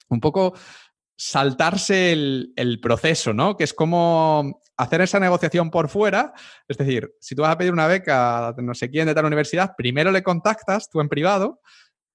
un 0.09 0.21
poco 0.21 0.55
saltarse 1.17 2.13
el, 2.13 2.79
proceso, 2.83 3.33
¿no? 3.33 3.57
Que 3.57 3.65
es 3.65 3.73
como 3.73 4.61
hacer 4.77 5.01
esa 5.01 5.19
negociación 5.19 5.71
por 5.71 5.89
fuera. 5.89 6.35
Es 6.69 6.77
decir, 6.77 7.15
si 7.19 7.35
tú 7.35 7.43
vas 7.43 7.53
a 7.53 7.59
pedir 7.59 7.73
una 7.73 7.87
beca 7.87 8.55
no 8.59 8.75
sé 8.75 8.91
quién 8.91 9.07
de 9.07 9.15
tal 9.15 9.25
universidad, 9.25 9.75
primero 9.77 10.13
le 10.13 10.23
contactas 10.23 10.91
tú 10.91 11.01
en 11.01 11.09
privado 11.09 11.61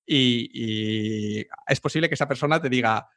y, 0.05 1.45
es 1.67 1.79
posible 1.79 2.07
que 2.09 2.15
esa 2.15 2.27
persona 2.27 2.61
te 2.61 2.69
diga, 2.69 3.07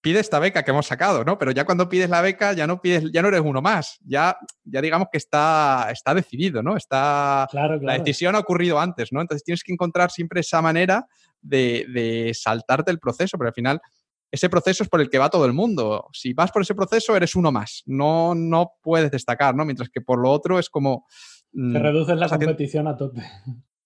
pide 0.00 0.20
esta 0.20 0.38
beca 0.38 0.62
que 0.62 0.70
hemos 0.70 0.86
sacado, 0.86 1.24
¿no? 1.24 1.36
Pero 1.36 1.50
ya 1.50 1.64
cuando 1.64 1.88
pides 1.88 2.08
la 2.08 2.22
beca 2.22 2.54
ya 2.54 2.66
no 2.66 2.80
pides, 2.80 3.10
ya 3.12 3.20
no 3.20 3.28
eres 3.28 3.42
uno 3.44 3.60
más, 3.60 3.98
ya, 4.06 4.38
ya 4.64 4.80
digamos 4.80 5.08
que 5.12 5.18
está, 5.18 5.88
está 5.90 6.14
decidido, 6.14 6.62
¿no? 6.62 6.76
Está, 6.76 7.46
La 7.52 7.98
decisión 7.98 8.36
ha 8.36 8.38
ocurrido 8.38 8.80
antes, 8.80 9.12
¿no? 9.12 9.20
Entonces 9.20 9.44
tienes 9.44 9.62
que 9.62 9.72
encontrar 9.72 10.10
siempre 10.10 10.40
esa 10.40 10.62
manera 10.62 11.06
de, 11.42 11.86
de 11.92 12.32
saltarte 12.32 12.90
el 12.90 13.00
proceso, 13.00 13.36
pero 13.36 13.48
al 13.48 13.54
final 13.54 13.80
ese 14.30 14.48
proceso 14.48 14.82
es 14.82 14.88
por 14.88 15.00
el 15.00 15.08
que 15.08 15.18
va 15.18 15.30
todo 15.30 15.46
el 15.46 15.52
mundo. 15.52 16.08
Si 16.12 16.32
vas 16.32 16.50
por 16.50 16.62
ese 16.62 16.74
proceso, 16.74 17.16
eres 17.16 17.34
uno 17.34 17.52
más. 17.52 17.82
No, 17.86 18.34
no 18.34 18.72
puedes 18.82 19.10
destacar, 19.10 19.54
¿no? 19.54 19.64
Mientras 19.64 19.88
que 19.88 20.00
por 20.00 20.20
lo 20.20 20.30
otro 20.30 20.58
es 20.58 20.68
como. 20.68 21.06
Te 21.52 21.60
mm, 21.60 21.76
reduces 21.76 22.16
la 22.16 22.28
competición 22.28 22.88
a 22.88 22.96
tope. 22.96 23.22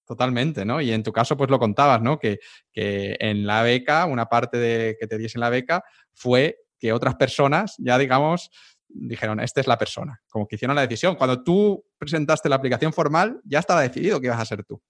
Totalmente, 0.07 0.65
¿no? 0.65 0.81
Y 0.81 0.91
en 0.91 1.05
tu 1.05 1.13
caso, 1.13 1.37
pues 1.37 1.51
lo 1.51 1.59
contabas, 1.59 2.03
¿no? 2.03 2.19
Que, 2.19 2.41
en 2.75 3.47
la 3.47 3.63
beca, 3.63 4.07
una 4.07 4.27
parte 4.27 4.59
de 4.59 4.97
que 4.99 5.07
te 5.07 5.19
diesen 5.19 5.41
la 5.41 5.51
beca 5.51 5.85
fue 6.13 6.57
que 6.81 6.93
otras 6.93 7.15
personas, 7.15 7.77
ya 7.79 7.97
digamos, 7.97 8.51
dijeron, 8.89 9.39
esta 9.39 9.61
es 9.61 9.69
la 9.69 9.79
persona. 9.79 10.21
Como 10.29 10.49
que 10.49 10.57
hicieron 10.57 10.75
la 10.75 10.83
decisión. 10.83 11.15
Cuando 11.15 11.45
tú 11.45 11.85
presentaste 11.97 12.49
la 12.49 12.57
aplicación 12.57 12.93
formal, 12.93 13.41
ya 13.45 13.61
estaba 13.61 13.83
decidido 13.83 14.21
que 14.21 14.27
ibas 14.27 14.41
a 14.41 14.45
ser 14.47 14.65
tú. 14.65 14.83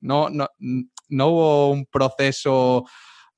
No, 0.00 0.30
no, 0.30 0.46
no 1.08 1.26
hubo 1.26 1.70
un 1.72 1.86
proceso 1.86 2.84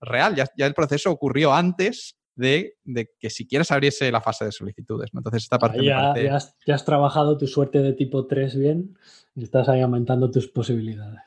real, 0.03 0.35
ya, 0.35 0.47
el 0.67 0.75
proceso 0.75 1.11
ocurrió 1.11 1.55
antes 1.55 2.17
de, 2.35 2.75
que 3.19 3.31
siquiera 3.31 3.65
se 3.65 3.73
abriese 3.73 4.11
la 4.11 4.21
fase 4.21 4.45
de 4.45 4.53
solicitudes. 4.53 5.11
Entonces, 5.15 5.45
esta 5.45 5.59
parte 5.59 5.85
ya, 5.85 6.15
ya, 6.67 6.75
has, 6.75 6.85
trabajado 6.85 7.39
tu 7.39 7.47
suerte 7.47 7.81
de 7.81 7.93
tipo 7.93 8.27
3 8.27 8.59
bien 8.59 8.99
y 9.35 9.45
estás 9.45 9.69
ahí 9.69 9.81
aumentando 9.81 10.31
tus 10.31 10.49
posibilidades. 10.49 11.23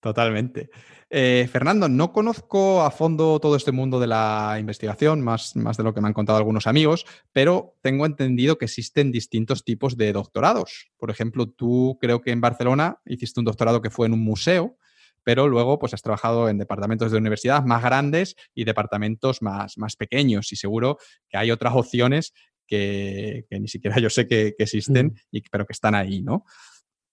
Totalmente. 0.00 0.70
Eh, 1.08 1.48
Fernando, 1.50 1.88
no 1.88 2.12
conozco 2.12 2.82
a 2.82 2.90
fondo 2.90 3.38
todo 3.40 3.56
este 3.56 3.72
mundo 3.72 4.00
de 4.00 4.06
la 4.06 4.56
investigación, 4.58 5.20
más, 5.20 5.54
más 5.56 5.76
de 5.76 5.84
lo 5.84 5.94
que 5.94 6.00
me 6.00 6.08
han 6.08 6.14
contado 6.14 6.38
algunos 6.38 6.66
amigos, 6.66 7.06
pero 7.32 7.74
tengo 7.80 8.06
entendido 8.06 8.58
que 8.58 8.64
existen 8.64 9.12
distintos 9.12 9.64
tipos 9.64 9.96
de 9.96 10.12
doctorados. 10.12 10.90
Por 10.96 11.10
ejemplo, 11.10 11.48
tú 11.48 11.98
creo 12.00 12.20
que 12.20 12.32
en 12.32 12.40
Barcelona 12.40 13.00
hiciste 13.04 13.40
un 13.40 13.46
doctorado 13.46 13.82
que 13.82 13.90
fue 13.90 14.06
en 14.06 14.14
un 14.14 14.20
museo 14.24 14.76
pero 15.26 15.48
luego 15.48 15.80
pues 15.80 15.92
has 15.92 16.02
trabajado 16.02 16.48
en 16.48 16.56
departamentos 16.56 17.10
de 17.10 17.18
universidad 17.18 17.64
más 17.64 17.82
grandes 17.82 18.36
y 18.54 18.62
departamentos 18.62 19.42
más, 19.42 19.76
más 19.76 19.96
pequeños 19.96 20.52
y 20.52 20.56
seguro 20.56 20.98
que 21.28 21.36
hay 21.36 21.50
otras 21.50 21.74
opciones 21.74 22.32
que, 22.64 23.44
ni 23.50 23.66
siquiera 23.66 23.98
yo 23.98 24.08
sé 24.08 24.28
que, 24.28 24.54
existen, 24.56 25.06
mm. 25.06 25.14
y, 25.32 25.40
pero 25.50 25.66
que 25.66 25.72
están 25.72 25.96
ahí, 25.96 26.22
¿no? 26.22 26.44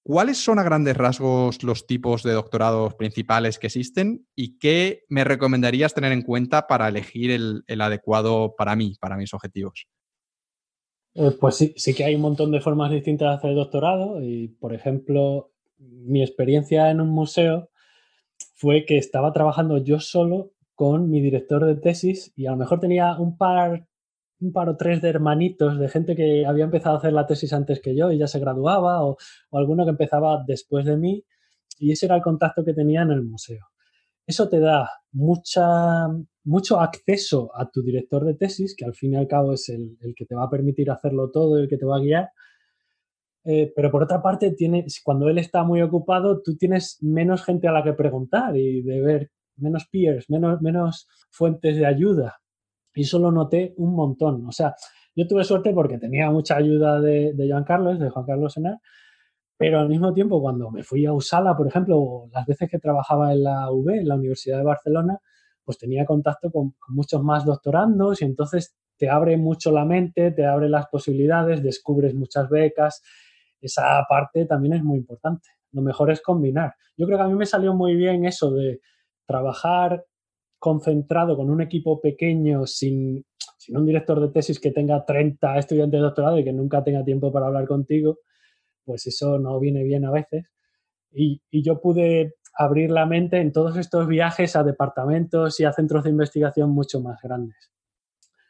¿Cuáles 0.03 0.37
son 0.37 0.59
a 0.59 0.63
grandes 0.63 0.95
rasgos 0.95 1.63
los 1.63 1.87
tipos 1.87 2.21
de 2.21 2.33
doctorados 2.33 2.93
principales 2.93 3.57
que 3.57 3.67
existen 3.67 4.27
y 4.35 4.59
qué 4.59 5.05
me 5.09 5.23
recomendarías 5.23 5.95
tener 5.95 6.11
en 6.11 6.21
cuenta 6.21 6.67
para 6.67 6.89
elegir 6.89 7.31
el, 7.31 7.81
adecuado 7.81 8.53
para 8.55 8.75
mí, 8.75 8.95
para 8.99 9.17
mis 9.17 9.33
objetivos? 9.33 9.87
Eh, 11.15 11.31
pues 11.39 11.55
sí, 11.55 11.73
sí 11.77 11.95
que 11.95 12.03
hay 12.03 12.13
un 12.13 12.21
montón 12.21 12.51
de 12.51 12.61
formas 12.61 12.91
distintas 12.91 13.29
de 13.29 13.35
hacer 13.37 13.55
doctorado 13.55 14.21
y, 14.21 14.49
por 14.49 14.75
ejemplo, 14.75 15.51
mi 15.79 16.21
experiencia 16.21 16.91
en 16.91 17.01
un 17.01 17.09
museo 17.09 17.71
fue 18.63 18.85
que 18.85 18.97
estaba 18.97 19.33
trabajando 19.33 19.77
yo 19.77 19.99
solo 19.99 20.53
con 20.73 21.09
mi 21.09 21.19
director 21.19 21.65
de 21.65 21.75
tesis 21.75 22.31
y 22.33 22.45
a 22.45 22.51
lo 22.51 22.55
mejor 22.55 22.79
tenía 22.79 23.17
un 23.19 23.37
par, 23.37 23.89
un 24.39 24.53
par 24.53 24.69
o 24.69 24.77
tres 24.77 25.01
de 25.01 25.09
hermanitos 25.09 25.77
de 25.77 25.89
gente 25.89 26.15
que 26.15 26.45
había 26.45 26.63
empezado 26.63 26.95
a 26.95 26.99
hacer 26.99 27.11
la 27.11 27.27
tesis 27.27 27.51
antes 27.51 27.81
que 27.81 27.93
yo 27.93 28.09
y 28.13 28.19
ya 28.19 28.27
se 28.27 28.39
graduaba 28.39 29.03
o, 29.03 29.17
alguno 29.51 29.83
que 29.83 29.89
empezaba 29.89 30.45
después 30.47 30.85
de 30.85 30.95
mí 30.95 31.25
y 31.77 31.91
ese 31.91 32.05
era 32.05 32.15
el 32.15 32.21
contacto 32.21 32.63
que 32.63 32.73
tenía 32.73 33.01
en 33.01 33.11
el 33.11 33.23
museo. 33.23 33.65
Eso 34.25 34.47
te 34.47 34.61
da 34.61 34.89
mucha, 35.11 36.07
mucho 36.45 36.79
acceso 36.79 37.51
a 37.55 37.69
tu 37.69 37.83
director 37.83 38.23
de 38.23 38.35
tesis, 38.35 38.77
que 38.77 38.85
al 38.85 38.93
fin 38.93 39.11
y 39.11 39.17
al 39.17 39.27
cabo 39.27 39.51
es 39.51 39.67
el, 39.67 39.97
el 39.99 40.15
que 40.15 40.25
te 40.25 40.35
va 40.35 40.45
a 40.45 40.49
permitir 40.49 40.89
hacerlo 40.89 41.31
todo, 41.31 41.57
el 41.57 41.67
que 41.67 41.77
te 41.77 41.85
va 41.85 41.97
a 41.97 41.99
guiar, 41.99 42.29
eh, 43.45 43.73
pero 43.75 43.91
por 43.91 44.03
otra 44.03 44.21
parte, 44.21 44.51
tiene, 44.51 44.85
cuando 45.03 45.27
él 45.29 45.37
está 45.37 45.63
muy 45.63 45.81
ocupado, 45.81 46.41
tú 46.41 46.55
tienes 46.55 46.97
menos 47.01 47.43
gente 47.43 47.67
a 47.67 47.71
la 47.71 47.83
que 47.83 47.93
preguntar 47.93 48.55
y 48.55 48.81
de 48.81 49.01
ver 49.01 49.31
menos 49.57 49.87
peers, 49.91 50.29
menos, 50.29 50.61
menos 50.61 51.07
fuentes 51.29 51.77
de 51.77 51.85
ayuda. 51.85 52.39
Y 52.95 53.01
eso 53.01 53.19
lo 53.19 53.31
noté 53.31 53.73
un 53.77 53.95
montón. 53.95 54.45
O 54.47 54.51
sea, 54.51 54.75
yo 55.15 55.27
tuve 55.27 55.43
suerte 55.43 55.73
porque 55.73 55.97
tenía 55.97 56.31
mucha 56.31 56.55
ayuda 56.55 57.01
de, 57.01 57.33
de 57.33 57.63
Carlos, 57.65 57.99
de 57.99 58.09
Juan 58.09 58.25
Carlos 58.25 58.53
Senar, 58.53 58.79
pero 59.57 59.79
al 59.79 59.89
mismo 59.89 60.13
tiempo, 60.13 60.41
cuando 60.41 60.71
me 60.71 60.83
fui 60.83 61.05
a 61.05 61.13
Usala, 61.13 61.55
por 61.55 61.67
ejemplo, 61.67 62.27
las 62.31 62.45
veces 62.45 62.69
que 62.69 62.79
trabajaba 62.79 63.33
en 63.33 63.43
la 63.43 63.71
UB, 63.71 63.89
en 63.89 64.07
la 64.07 64.15
Universidad 64.15 64.57
de 64.57 64.63
Barcelona, 64.63 65.19
pues 65.63 65.77
tenía 65.77 66.05
contacto 66.05 66.51
con, 66.51 66.71
con 66.71 66.95
muchos 66.95 67.23
más 67.23 67.45
doctorandos 67.45 68.21
y 68.21 68.25
entonces 68.25 68.75
te 68.97 69.09
abre 69.09 69.37
mucho 69.37 69.71
la 69.71 69.85
mente, 69.85 70.31
te 70.31 70.45
abre 70.45 70.69
las 70.69 70.87
posibilidades, 70.87 71.63
descubres 71.63 72.13
muchas 72.13 72.49
becas 72.49 73.01
esa 73.67 74.03
parte 74.07 74.45
también 74.45 74.75
es 74.75 74.83
muy 74.83 74.97
importante. 74.97 75.49
Lo 75.71 75.81
mejor 75.81 76.11
es 76.11 76.21
combinar. 76.21 76.73
Yo 76.97 77.05
creo 77.05 77.17
que 77.17 77.23
a 77.23 77.27
mí 77.27 77.35
me 77.35 77.45
salió 77.45 77.73
muy 77.73 77.95
bien 77.95 78.25
eso 78.25 78.51
de 78.51 78.81
trabajar 79.25 80.05
concentrado 80.59 81.35
con 81.35 81.49
un 81.49 81.61
equipo 81.61 81.99
pequeño 81.99 82.65
sin, 82.65 83.25
un 83.69 83.85
director 83.85 84.21
de 84.21 84.29
tesis 84.29 84.59
que 84.59 84.71
tenga 84.71 85.03
30 85.05 85.57
estudiantes 85.57 85.99
de 85.99 86.03
doctorado 86.03 86.39
y 86.39 86.43
que 86.43 86.53
nunca 86.53 86.83
tenga 86.83 87.03
tiempo 87.03 87.31
para 87.31 87.47
hablar 87.47 87.67
contigo, 87.67 88.19
pues 88.85 89.05
eso 89.07 89.39
no 89.39 89.59
viene 89.59 89.83
bien 89.83 90.05
a 90.05 90.11
veces. 90.11 90.51
Y, 91.11 91.41
yo 91.51 91.81
pude 91.81 92.35
abrir 92.57 92.91
la 92.91 93.05
mente 93.05 93.41
en 93.41 93.51
todos 93.51 93.77
estos 93.77 94.07
viajes 94.07 94.55
a 94.55 94.63
departamentos 94.63 95.59
y 95.59 95.65
a 95.65 95.73
centros 95.73 96.03
de 96.03 96.11
investigación 96.11 96.69
mucho 96.69 97.01
más 97.01 97.21
grandes. 97.21 97.71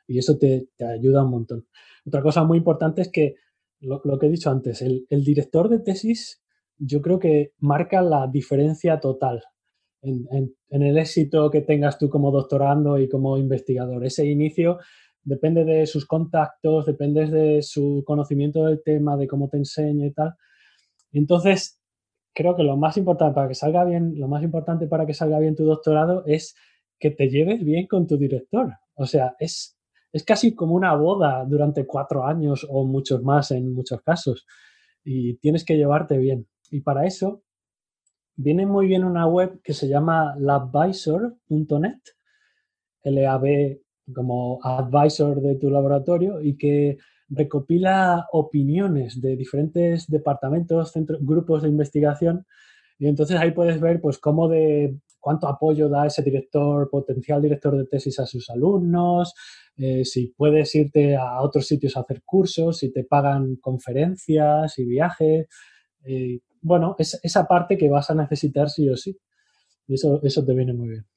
Y 0.07 0.19
eso 0.19 0.37
te, 0.37 0.67
te 0.75 0.85
ayuda 0.85 1.23
un 1.23 1.31
montón. 1.31 1.67
Otra 2.05 2.21
cosa 2.21 2.43
muy 2.43 2.57
importante 2.59 3.01
es 3.01 3.11
que 3.11 3.35
lo, 3.83 4.19
que 4.19 4.27
he 4.27 4.29
dicho 4.29 4.49
antes, 4.49 4.81
el, 4.81 5.23
director 5.23 5.69
de 5.69 5.79
tesis 5.79 6.41
yo 6.77 7.01
creo 7.01 7.19
que 7.19 7.51
marca 7.59 8.01
la 8.01 8.27
diferencia 8.27 8.99
total 8.99 9.43
en, 10.01 10.27
el 10.69 10.97
éxito 10.97 11.49
que 11.49 11.61
tengas 11.61 11.97
tú 11.97 12.09
como 12.09 12.31
doctorando 12.31 12.97
y 12.97 13.07
como 13.07 13.37
investigador. 13.37 14.05
Ese 14.05 14.25
inicio 14.25 14.79
depende 15.23 15.63
de 15.63 15.85
sus 15.85 16.05
contactos, 16.05 16.85
depende 16.85 17.27
de 17.27 17.61
su 17.61 18.03
conocimiento 18.05 18.65
del 18.65 18.81
tema, 18.83 19.15
de 19.15 19.27
cómo 19.27 19.47
te 19.49 19.57
enseña 19.57 20.07
y 20.07 20.11
tal. 20.11 20.33
Entonces, 21.11 21.79
creo 22.33 22.55
que 22.55 22.63
lo 22.63 22.75
más 22.75 22.97
importante 22.97 23.35
para 23.35 23.47
que 23.47 23.55
salga 23.55 23.85
bien, 23.85 24.13
lo 24.17 24.27
más 24.27 24.43
importante 24.43 24.87
para 24.87 25.05
que 25.05 25.13
salga 25.13 25.39
bien 25.39 25.55
tu 25.55 25.63
doctorado 25.63 26.23
es 26.25 26.55
que 26.99 27.11
te 27.11 27.29
lleves 27.29 27.63
bien 27.63 27.87
con 27.87 28.07
tu 28.07 28.17
director. 28.17 28.73
O 28.95 29.05
sea, 29.05 29.35
es 29.39 29.77
es 30.13 30.23
casi 30.23 30.55
como 30.55 30.75
una 30.75 30.95
boda 30.95 31.43
durante 31.45 31.85
cuatro 31.85 32.25
años 32.25 32.65
o 32.69 32.85
muchos 32.85 33.23
más 33.23 33.51
en 33.51 33.73
muchos 33.73 34.01
casos. 34.01 34.45
Y 35.03 35.35
tienes 35.37 35.65
que 35.65 35.75
llevarte 35.75 36.17
bien. 36.17 36.47
Y 36.69 36.81
para 36.81 37.05
eso 37.05 37.43
viene 38.35 38.65
muy 38.65 38.87
bien 38.87 39.03
una 39.03 39.27
web 39.27 39.59
que 39.63 39.73
se 39.73 39.87
llama 39.87 40.35
labvisor.net, 40.37 41.99
L-A-B 43.03 43.81
como 44.13 44.59
advisor 44.63 45.41
de 45.41 45.55
tu 45.55 45.69
laboratorio 45.69 46.41
y 46.41 46.57
que 46.57 46.97
recopila 47.29 48.27
opiniones 48.31 49.19
de 49.19 49.35
diferentes 49.35 50.07
departamentos, 50.07 50.91
centros, 50.91 51.19
grupos 51.21 51.63
de 51.63 51.69
investigación 51.69 52.45
y 52.99 53.07
entonces 53.07 53.37
ahí 53.37 53.51
puedes 53.51 53.79
ver 53.79 54.01
pues 54.01 54.17
cómo 54.17 54.47
de 54.47 54.97
cuánto 55.23 55.47
apoyo 55.47 55.87
da 55.87 56.05
ese 56.05 56.21
director, 56.21 56.89
potencial 56.89 57.41
director 57.41 57.77
de 57.77 57.85
tesis 57.85 58.19
a 58.19 58.25
sus 58.25 58.49
alumnos, 58.49 59.33
eh, 59.77 60.03
si 60.03 60.27
puedes 60.27 60.75
irte 60.75 61.15
a 61.15 61.41
otros 61.41 61.65
sitios 61.65 61.95
a 61.95 62.01
hacer 62.01 62.23
cursos, 62.25 62.79
si 62.79 62.91
te 62.91 63.05
pagan 63.05 63.55
conferencias 63.55 64.77
y 64.77 64.83
viajes. 64.83 65.47
Eh, 66.03 66.41
bueno, 66.61 66.97
es 66.99 67.17
esa 67.23 67.47
parte 67.47 67.77
que 67.77 67.89
vas 67.89 68.09
a 68.09 68.15
necesitar 68.15 68.69
sí 68.69 68.89
o 68.89 68.97
sí. 68.97 69.17
Y 69.87 69.93
eso, 69.93 70.19
eso 70.23 70.43
te 70.45 70.53
viene 70.53 70.73
muy 70.73 70.89
bien. 70.89 71.12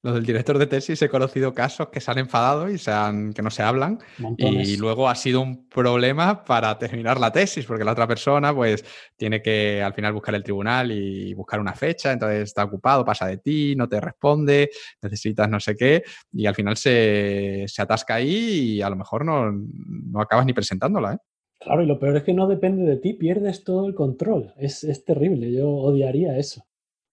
Lo 0.00 0.12
del 0.12 0.24
director 0.24 0.58
de 0.58 0.68
tesis 0.68 1.02
he 1.02 1.08
conocido 1.08 1.52
casos 1.52 1.88
que 1.88 2.00
se 2.00 2.08
han 2.08 2.18
enfadado 2.18 2.70
y 2.70 2.78
se 2.78 2.92
han, 2.92 3.32
que 3.32 3.42
no 3.42 3.50
se 3.50 3.64
hablan 3.64 3.98
y 4.36 4.76
luego 4.76 5.08
ha 5.08 5.16
sido 5.16 5.40
un 5.40 5.68
problema 5.68 6.44
para 6.44 6.78
terminar 6.78 7.18
la 7.18 7.32
tesis 7.32 7.66
porque 7.66 7.84
la 7.84 7.92
otra 7.92 8.06
persona 8.06 8.54
pues 8.54 8.84
tiene 9.16 9.42
que 9.42 9.82
al 9.82 9.94
final 9.94 10.12
buscar 10.12 10.36
el 10.36 10.44
tribunal 10.44 10.92
y 10.92 11.34
buscar 11.34 11.58
una 11.58 11.74
fecha, 11.74 12.12
entonces 12.12 12.42
está 12.42 12.62
ocupado, 12.62 13.04
pasa 13.04 13.26
de 13.26 13.38
ti, 13.38 13.74
no 13.74 13.88
te 13.88 14.00
responde, 14.00 14.70
necesitas 15.02 15.48
no 15.48 15.58
sé 15.58 15.74
qué 15.74 16.04
y 16.32 16.46
al 16.46 16.54
final 16.54 16.76
se, 16.76 17.66
atasca 17.76 18.14
ahí 18.14 18.76
y 18.76 18.82
a 18.82 18.90
lo 18.90 18.94
mejor 18.94 19.24
no, 19.24 19.50
no 19.50 20.20
acabas 20.20 20.46
ni 20.46 20.52
presentándola. 20.52 21.14
¿eh? 21.14 21.18
Claro, 21.58 21.82
y 21.82 21.86
lo 21.86 21.98
peor 21.98 22.16
es 22.18 22.22
que 22.22 22.34
no 22.34 22.46
depende 22.46 22.84
de 22.84 22.98
ti, 22.98 23.14
pierdes 23.14 23.64
todo 23.64 23.88
el 23.88 23.96
control, 23.96 24.54
es, 24.58 24.84
es 24.84 25.04
terrible, 25.04 25.50
yo 25.50 25.68
odiaría 25.68 26.38
eso. 26.38 26.67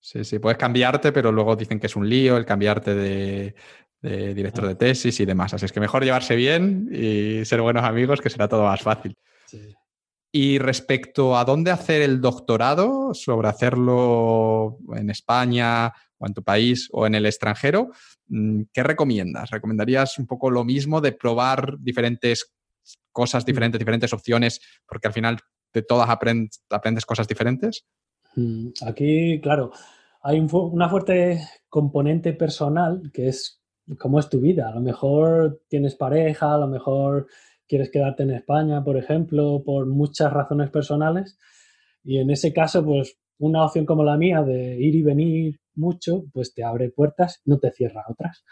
Sí, 0.05 0.23
sí, 0.23 0.37
puedes 0.37 0.59
cambiarte, 0.59 1.11
pero 1.11 1.31
luego 1.31 1.55
dicen 1.55 1.79
que 1.79 1.87
es 1.87 1.95
un 1.95 2.07
lío 2.07 2.37
el 2.37 2.45
cambiarte 2.45 2.93
de, 2.93 3.55
de 4.03 4.35
director 4.35 4.67
de 4.67 4.75
tesis 4.75 5.19
y 5.19 5.25
demás. 5.25 5.55
Así 5.55 5.65
es 5.65 5.71
que 5.71 5.79
mejor 5.79 6.03
llevarse 6.03 6.35
bien 6.35 6.87
y 6.91 7.43
ser 7.43 7.59
buenos 7.59 7.83
amigos, 7.83 8.21
que 8.21 8.29
será 8.29 8.47
todo 8.47 8.65
más 8.65 8.83
fácil. 8.83 9.17
Y 10.31 10.59
respecto 10.59 11.35
a 11.35 11.43
dónde 11.43 11.71
hacer 11.71 12.03
el 12.03 12.21
doctorado, 12.21 13.15
sobre 13.15 13.47
hacerlo 13.47 14.77
en 14.95 15.09
España 15.09 15.91
o 16.19 16.27
en 16.27 16.35
tu 16.35 16.43
país 16.43 16.87
o 16.91 17.07
en 17.07 17.15
el 17.15 17.25
extranjero, 17.25 17.89
mm, 18.27 18.61
¿qué 18.71 18.83
recomiendas? 18.83 19.49
¿Recomendarías 19.49 20.19
un 20.19 20.27
poco 20.27 20.51
lo 20.51 20.63
mismo 20.63 21.01
de 21.01 21.13
probar 21.13 21.77
diferentes 21.79 22.53
cosas 23.11 23.43
mm. 23.43 23.47
diferentes, 23.47 23.79
diferentes 23.79 24.13
opciones, 24.13 24.61
porque 24.87 25.07
al 25.07 25.13
final 25.13 25.39
de 25.73 25.81
todas 25.81 26.09
aprendes, 26.11 27.05
cosas 27.07 27.27
diferentes? 27.27 27.87
Mm, 28.35 28.67
aquí, 28.85 29.39
claro, 29.41 29.71
hay 30.27 30.39
una 30.51 30.89
fuerte 30.89 31.39
componente 31.69 32.33
personal 32.33 33.11
que 33.13 33.27
es 33.27 33.61
cómo 33.99 34.19
es 34.19 34.27
tu 34.27 34.39
vida. 34.39 34.69
A 34.69 34.73
lo 34.73 34.81
mejor 34.81 35.61
tienes 35.67 35.93
pareja, 35.95 36.55
a 36.55 36.57
lo 36.57 36.67
mejor 36.67 37.27
quieres 37.67 37.91
quedarte 37.91 38.23
en 38.23 38.31
España, 38.31 38.83
por 38.83 38.97
ejemplo, 38.97 39.61
por 39.63 39.85
muchas 39.85 40.33
razones 40.33 40.71
personales. 40.71 41.37
Y 42.03 42.17
en 42.17 42.31
ese 42.31 42.51
caso, 42.51 42.83
pues 42.83 43.19
una 43.37 43.63
opción 43.63 43.85
como 43.85 44.03
la 44.03 44.17
mía 44.17 44.41
de 44.41 44.75
ir 44.81 44.95
y 44.95 45.03
venir 45.03 45.59
mucho, 45.75 46.23
pues 46.33 46.55
te 46.55 46.63
abre 46.63 46.89
puertas, 46.89 47.43
no 47.45 47.59
te 47.59 47.71
cierra 47.71 48.03
otras. 48.09 48.43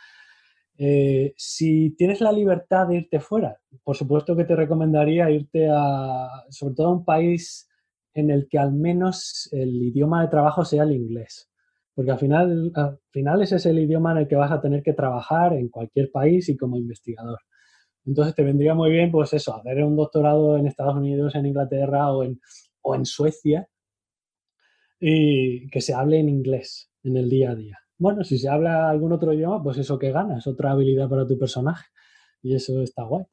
Eh, 0.78 1.34
si 1.38 1.96
tienes 1.96 2.22
la 2.22 2.32
libertad 2.32 2.88
de 2.88 2.98
irte 2.98 3.20
fuera, 3.20 3.60
por 3.84 3.96
supuesto 3.96 4.36
que 4.36 4.46
te 4.46 4.56
recomendaría 4.56 5.32
irte 5.32 5.70
a, 5.72 6.30
sobre 6.52 6.76
todo 6.76 6.88
a 6.90 6.94
un 6.94 7.04
país 7.04 7.68
en 8.14 8.30
el 8.30 8.48
que 8.48 8.60
al 8.60 8.74
menos 8.74 9.50
el 9.52 9.70
idioma 9.82 10.22
de 10.22 10.28
trabajo 10.28 10.64
sea 10.66 10.84
el 10.84 10.92
inglés. 10.92 11.50
Porque 11.96 12.12
al 12.12 12.20
final, 12.20 12.72
al 12.76 13.00
final 13.12 13.42
ese 13.42 13.58
es 13.58 13.66
el 13.66 13.80
idioma 13.80 14.12
en 14.14 14.20
el 14.20 14.28
que 14.28 14.36
vas 14.36 14.52
a 14.52 14.62
tener 14.62 14.82
que 14.84 14.94
trabajar 14.94 15.54
en 15.54 15.70
cualquier 15.70 16.12
país 16.12 16.50
y 16.50 16.58
como 16.58 16.78
investigador. 16.78 17.40
Entonces 18.06 18.36
te 18.36 18.44
vendría 18.44 18.74
muy 18.74 18.92
bien, 18.92 19.12
pues 19.12 19.34
eso, 19.34 19.56
hacer 19.56 19.84
un 19.84 19.96
doctorado 19.96 20.58
en 20.58 20.68
Estados 20.68 20.96
Unidos, 20.96 21.36
en 21.36 21.46
Inglaterra 21.46 22.12
o 22.12 22.24
en, 22.24 22.40
o 22.82 22.96
en 22.96 23.06
Suecia 23.06 23.68
y 25.00 25.68
que 25.70 25.82
se 25.82 25.94
hable 25.94 26.20
en 26.20 26.30
inglés 26.30 26.90
en 27.04 27.18
el 27.18 27.30
día 27.30 27.52
a 27.52 27.56
día. 27.56 27.78
Bueno, 27.98 28.24
si 28.24 28.38
se 28.38 28.50
habla 28.50 28.90
algún 28.90 29.14
otro 29.14 29.34
idioma, 29.34 29.62
pues 29.62 29.78
eso 29.78 30.00
que 30.00 30.12
ganas, 30.12 30.48
otra 30.48 30.72
habilidad 30.72 31.10
para 31.10 31.28
tu 31.28 31.38
personaje. 31.38 31.86
Y 32.42 32.56
eso 32.56 32.82
está 32.82 33.04
guay. 33.04 33.26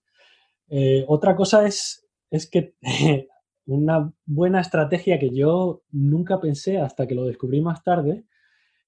Eh, 0.68 1.04
otra 1.08 1.34
cosa 1.34 1.66
es, 1.66 2.06
es 2.30 2.48
que 2.48 2.74
una 3.66 4.12
buena 4.26 4.60
estrategia 4.60 5.18
que 5.18 5.30
yo 5.30 5.82
nunca 5.90 6.40
pensé 6.40 6.78
hasta 6.78 7.06
que 7.06 7.14
lo 7.14 7.24
descubrí 7.24 7.60
más 7.60 7.82
tarde, 7.82 8.24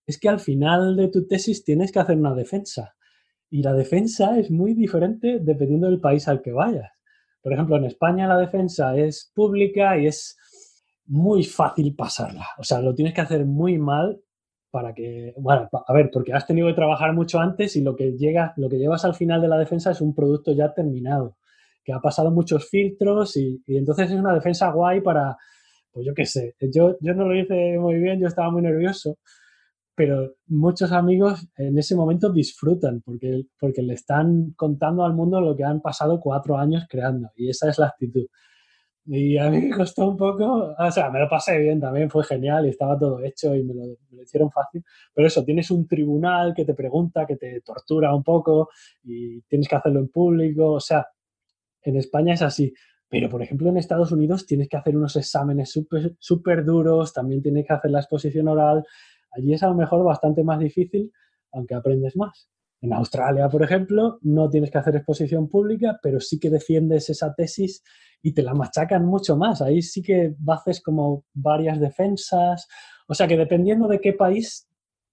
es 0.07 0.19
que 0.19 0.29
al 0.29 0.41
final 0.41 0.97
de 0.97 1.09
tu 1.09 1.27
tesis 1.27 1.65
tienes 1.65 1.93
que 1.93 1.99
hacer 1.99 2.17
una 2.17 2.35
defensa. 2.35 2.95
Y 3.51 3.63
la 3.63 3.75
defensa 3.75 4.39
es 4.39 4.51
muy 4.51 4.75
diferente 4.75 5.39
dependiendo 5.41 5.89
del 5.89 6.01
país 6.01 6.27
al 6.29 6.43
que 6.43 6.53
vayas. 6.53 6.91
Por 7.43 7.53
ejemplo, 7.53 7.77
en 7.77 7.85
España 7.85 8.27
la 8.27 8.39
defensa 8.39 8.97
es 8.97 9.31
pública 9.35 9.99
y 9.99 10.07
es 10.07 10.37
muy 11.07 11.45
fácil 11.45 11.95
pasarla. 11.95 12.47
O 12.59 12.65
sea, 12.65 12.81
lo 12.81 12.95
tienes 12.95 13.15
que 13.15 13.21
hacer 13.21 13.45
muy 13.45 13.79
mal 13.79 14.21
para 14.71 14.95
que, 14.95 15.35
bueno, 15.37 15.69
a 15.87 15.93
ver, 15.93 16.11
porque 16.11 16.33
has 16.33 16.47
tenido 16.47 16.67
que 16.67 16.75
trabajar 16.75 17.13
mucho 17.13 17.39
antes 17.39 17.77
y 17.77 17.83
lo 17.83 17.95
que 17.95 18.13
llega, 18.17 18.55
lo 18.57 18.71
que 18.71 18.79
llevas 18.79 19.05
al 19.05 19.15
final 19.15 19.43
de 19.43 19.49
la 19.49 19.59
defensa 19.59 19.91
es 19.91 20.01
un 20.01 20.15
producto 20.15 20.53
ya 20.53 20.73
terminado, 20.73 21.37
que 21.85 21.93
ha 21.93 22.01
pasado 22.01 22.31
muchos 22.31 22.71
filtros 22.71 23.37
y, 23.37 23.63
entonces 23.67 24.11
es 24.11 24.19
una 24.19 24.33
defensa 24.33 24.71
guay 24.71 25.03
para, 25.03 25.37
pues 25.93 26.07
yo 26.07 26.15
qué 26.15 26.25
sé, 26.25 26.55
yo, 26.73 26.97
yo 27.03 27.13
no 27.13 27.29
lo 27.29 27.39
hice 27.39 27.79
muy 27.79 27.97
bien, 27.97 28.19
yo 28.19 28.29
estaba 28.29 28.51
muy 28.51 28.63
nervioso, 28.63 29.19
pero 29.95 30.35
muchos 30.47 30.93
amigos 30.93 31.47
en 31.57 31.79
ese 31.79 31.95
momento 31.95 32.33
disfrutan 32.33 33.03
porque, 33.03 33.43
porque 33.59 33.83
le 33.83 33.95
están 33.95 34.53
contando 34.57 35.05
al 35.05 35.15
mundo 35.15 35.41
lo 35.41 35.55
que 35.55 35.65
han 35.65 35.81
pasado 35.81 36.21
cuatro 36.21 36.57
años 36.57 36.87
creando 36.89 37.31
y 37.37 37.51
esa 37.51 37.69
es 37.69 37.79
la 37.79 37.87
actitud. 37.89 38.27
Y 39.05 39.37
a 39.37 39.51
mí 39.51 39.61
me 39.61 39.77
costó 39.77 40.09
un 40.09 40.17
poco, 40.17 40.75
o 40.79 40.91
sea, 40.93 41.11
me 41.11 41.19
lo 41.19 41.29
pasé 41.29 41.59
bien 41.59 41.81
también, 41.81 42.09
fue 42.09 42.23
genial 42.23 42.67
y 42.67 42.69
estaba 42.69 42.97
todo 42.97 43.21
hecho 43.25 43.55
y 43.55 43.65
me 43.65 43.75
lo, 43.75 44.23
hicieron 44.23 44.51
fácil. 44.51 44.85
Pero 45.13 45.27
eso, 45.27 45.45
tienes 45.45 45.71
un 45.73 45.89
tribunal 45.89 46.55
que 46.55 46.65
te 46.65 46.75
pregunta, 46.75 47.27
que 47.27 47.37
te 47.37 47.61
tortura 47.63 48.15
un 48.15 48.23
poco 48.23 48.69
y 49.03 49.43
tienes 49.43 49.69
que 49.69 49.75
hacerlo 49.75 49.99
en 49.99 50.09
público. 50.09 50.73
O 50.75 50.81
sea, 50.81 51.05
en 51.83 51.97
España 51.97 52.35
es 52.35 52.43
así. 52.43 52.73
Pero, 53.09 53.29
por 53.29 53.43
ejemplo, 53.43 53.69
en 53.69 53.77
Estados 53.77 54.13
Unidos 54.13 54.47
tienes 54.47 54.69
que 54.69 54.77
hacer 54.77 54.97
unos 54.97 55.17
exámenes 55.17 55.79
súper 56.19 56.65
duros, 56.65 57.13
también 57.13 57.43
tienes 57.43 57.67
que 57.67 57.73
hacer 57.75 57.91
la 57.91 57.99
exposición 57.99 58.49
oral. 58.49 58.87
Allí 59.33 59.55
es 59.55 59.63
a 59.63 59.69
lo 59.69 59.75
mejor 59.75 60.05
bastante 60.05 60.45
más 60.45 60.59
difícil, 60.59 61.13
aunque 61.53 61.75
aprendes 61.75 62.17
más. 62.17 62.49
En 62.81 62.93
Australia, 62.93 63.49
por 63.49 63.63
ejemplo, 63.63 64.19
no 64.23 64.51
tienes 64.51 64.71
que 64.71 64.79
hacer 64.79 64.97
exposición 64.97 65.49
pública, 65.49 66.01
pero 66.03 66.19
sí 66.19 66.41
que 66.41 66.51
defiendes 66.51 67.09
esa 67.11 67.33
tesis 67.33 67.85
y 68.23 68.35
te 68.35 68.43
la 68.43 68.55
machacan 68.55 69.07
mucho 69.07 69.37
más. 69.37 69.63
Ahí 69.63 69.83
sí 69.83 70.03
que 70.03 70.35
haces 70.49 70.83
como 70.83 71.25
varias 71.33 71.79
defensas. 71.79 72.67
O 73.07 73.15
sea 73.15 73.29
que 73.29 73.37
dependiendo 73.37 73.87
de 73.87 74.01
qué 74.01 74.13
país, 74.15 74.69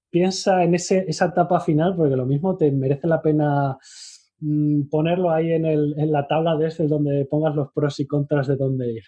piensa 0.09 0.64
en 0.64 0.75
ese, 0.75 1.06
esa 1.07 1.25
etapa 1.25 1.59
final, 1.59 1.95
porque 1.95 2.15
lo 2.15 2.25
mismo 2.25 2.57
te 2.57 2.72
merece 2.72 3.07
la 3.07 3.22
pena 3.22 3.77
mm, 4.39 4.89
ponerlo 4.89 5.31
ahí 5.31 5.51
en, 5.51 5.65
el, 5.65 5.93
en 5.98 6.11
la 6.11 6.27
tabla 6.27 6.56
de 6.57 6.65
Excel 6.65 6.89
donde 6.89 7.25
pongas 7.25 7.56
los 7.56 7.72
pros 7.72 7.99
y 7.99 8.07
contras 8.07 8.48
de 8.48 8.56
dónde 8.56 8.93
ir. 8.93 9.03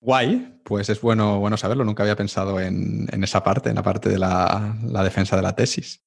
Guay, 0.00 0.60
pues 0.64 0.88
es 0.88 1.00
bueno, 1.00 1.40
bueno 1.40 1.56
saberlo. 1.56 1.84
Nunca 1.84 2.02
había 2.02 2.16
pensado 2.16 2.60
en, 2.60 3.08
esa 3.22 3.42
parte, 3.42 3.68
en 3.68 3.76
la 3.76 3.82
parte 3.82 4.08
de 4.08 4.18
la, 4.18 4.76
la 4.84 5.02
defensa 5.02 5.36
de 5.36 5.42
la 5.42 5.56
tesis. 5.56 6.04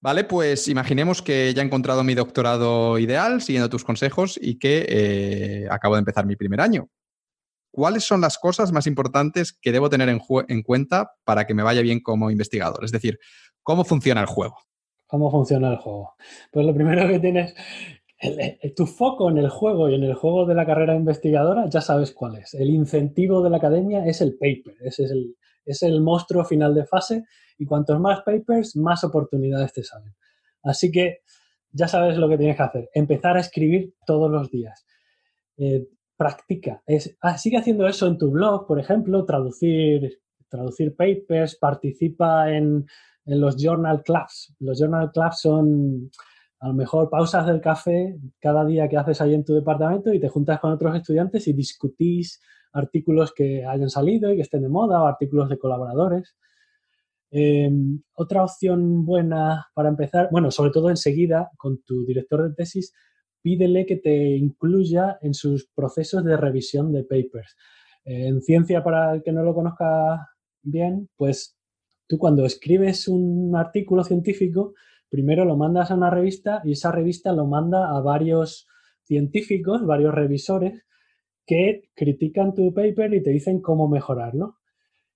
Vale, 0.00 0.24
pues 0.24 0.68
imaginemos 0.68 1.22
que 1.22 1.52
ya 1.54 1.62
he 1.62 1.64
encontrado 1.66 2.04
mi 2.04 2.14
doctorado 2.14 2.98
ideal 2.98 3.42
siguiendo 3.42 3.68
tus 3.68 3.84
consejos 3.84 4.38
y 4.40 4.58
que 4.58 4.86
eh, 4.88 5.68
acabo 5.70 5.96
de 5.96 6.00
empezar 6.00 6.24
mi 6.24 6.36
primer 6.36 6.60
año. 6.60 6.88
¿Cuáles 7.72 8.04
son 8.04 8.20
las 8.20 8.38
cosas 8.38 8.72
más 8.72 8.86
importantes 8.86 9.52
que 9.52 9.72
debo 9.72 9.90
tener 9.90 10.08
en, 10.08 10.20
en, 10.48 10.62
cuenta 10.62 11.12
para 11.24 11.46
que 11.46 11.54
me 11.54 11.64
vaya 11.64 11.82
bien 11.82 12.00
como 12.00 12.30
investigador? 12.30 12.84
Es 12.84 12.92
decir, 12.92 13.18
¿cómo 13.62 13.84
funciona 13.84 14.20
el 14.20 14.26
juego? 14.26 14.56
¿Cómo 15.06 15.30
funciona 15.30 15.70
el 15.72 15.78
juego? 15.78 16.14
Pues 16.52 16.64
lo 16.64 16.74
primero 16.74 17.08
que 17.08 17.18
tienes, 17.18 17.54
tu 18.74 18.86
foco 18.86 19.30
en 19.30 19.38
el 19.38 19.48
juego 19.48 19.88
y 19.88 19.94
en 19.94 20.02
el 20.02 20.14
juego 20.14 20.44
de 20.44 20.54
la 20.54 20.66
carrera 20.66 20.96
investigadora 20.96 21.68
ya 21.68 21.80
sabes 21.80 22.12
cuál 22.12 22.36
es. 22.36 22.54
El 22.54 22.70
incentivo 22.70 23.42
de 23.42 23.50
la 23.50 23.58
academia 23.58 24.04
es 24.06 24.20
el 24.20 24.36
paper, 24.36 24.74
ese 24.80 25.04
es 25.04 25.10
el, 25.10 25.36
es 25.64 25.82
el 25.82 26.00
monstruo 26.00 26.44
final 26.44 26.74
de 26.74 26.84
fase 26.84 27.24
y 27.58 27.66
cuantos 27.66 28.00
más 28.00 28.22
papers, 28.22 28.76
más 28.76 29.04
oportunidades 29.04 29.72
te 29.72 29.84
salen. 29.84 30.14
Así 30.62 30.90
que 30.90 31.20
ya 31.70 31.86
sabes 31.86 32.16
lo 32.16 32.28
que 32.28 32.38
tienes 32.38 32.56
que 32.56 32.62
hacer. 32.62 32.90
Empezar 32.92 33.36
a 33.36 33.40
escribir 33.40 33.94
todos 34.06 34.30
los 34.30 34.50
días. 34.50 34.84
Eh, 35.56 35.86
practica. 36.16 36.82
Es, 36.86 37.16
ah, 37.20 37.38
sigue 37.38 37.58
haciendo 37.58 37.86
eso 37.86 38.06
en 38.08 38.18
tu 38.18 38.30
blog, 38.30 38.66
por 38.66 38.80
ejemplo, 38.80 39.24
traducir, 39.24 40.20
traducir 40.48 40.96
papers, 40.96 41.56
participa 41.56 42.50
en, 42.50 42.86
en 43.24 43.40
los 43.40 43.56
journal 43.56 44.02
clubs. 44.02 44.54
Los 44.58 44.80
journal 44.80 45.12
clubs 45.12 45.40
son 45.40 46.10
a 46.60 46.68
lo 46.68 46.74
mejor 46.74 47.08
pausas 47.08 47.46
del 47.46 47.60
café 47.60 48.18
cada 48.40 48.64
día 48.64 48.88
que 48.88 48.96
haces 48.96 49.20
ahí 49.20 49.34
en 49.34 49.44
tu 49.44 49.54
departamento 49.54 50.12
y 50.12 50.20
te 50.20 50.28
juntas 50.28 50.58
con 50.60 50.72
otros 50.72 50.96
estudiantes 50.96 51.46
y 51.46 51.52
discutís 51.52 52.40
artículos 52.72 53.32
que 53.32 53.64
hayan 53.64 53.90
salido 53.90 54.32
y 54.32 54.36
que 54.36 54.42
estén 54.42 54.62
de 54.62 54.68
moda 54.68 55.02
o 55.02 55.06
artículos 55.06 55.48
de 55.48 55.58
colaboradores. 55.58 56.36
Em, 57.30 58.02
otra 58.14 58.42
opción 58.42 59.04
buena 59.04 59.66
para 59.74 59.88
empezar, 59.88 60.28
bueno, 60.30 60.50
sobre 60.50 60.70
todo 60.70 60.90
enseguida 60.90 61.50
con 61.58 61.82
tu 61.82 62.04
director 62.06 62.48
de 62.48 62.54
tesis, 62.54 62.92
pídele 63.42 63.86
que 63.86 63.96
te 63.96 64.36
incluya 64.36 65.18
en 65.22 65.34
sus 65.34 65.68
procesos 65.74 66.24
de 66.24 66.36
revisión 66.36 66.92
de 66.92 67.04
papers. 67.04 67.56
en 68.10 68.40
ciencia, 68.40 68.82
para 68.82 69.12
el 69.14 69.22
que 69.22 69.32
no 69.32 69.42
lo 69.42 69.54
conozca 69.54 70.30
bien, 70.62 71.10
pues 71.16 71.58
tú 72.06 72.16
cuando 72.16 72.46
escribes 72.46 73.06
un 73.06 73.54
artículo 73.54 74.02
científico, 74.02 74.72
primero 75.08 75.44
lo 75.44 75.56
mandas 75.56 75.90
a 75.90 75.94
una 75.94 76.10
revista 76.10 76.60
y 76.64 76.72
esa 76.72 76.92
revista 76.92 77.32
lo 77.32 77.46
manda 77.46 77.96
a 77.96 78.00
varios 78.00 78.66
científicos, 79.04 79.86
varios 79.86 80.14
revisores, 80.14 80.84
que 81.46 81.88
critican 81.94 82.54
tu 82.54 82.74
paper 82.74 83.14
y 83.14 83.22
te 83.22 83.30
dicen 83.30 83.60
cómo 83.60 83.88
mejorarlo. 83.88 84.58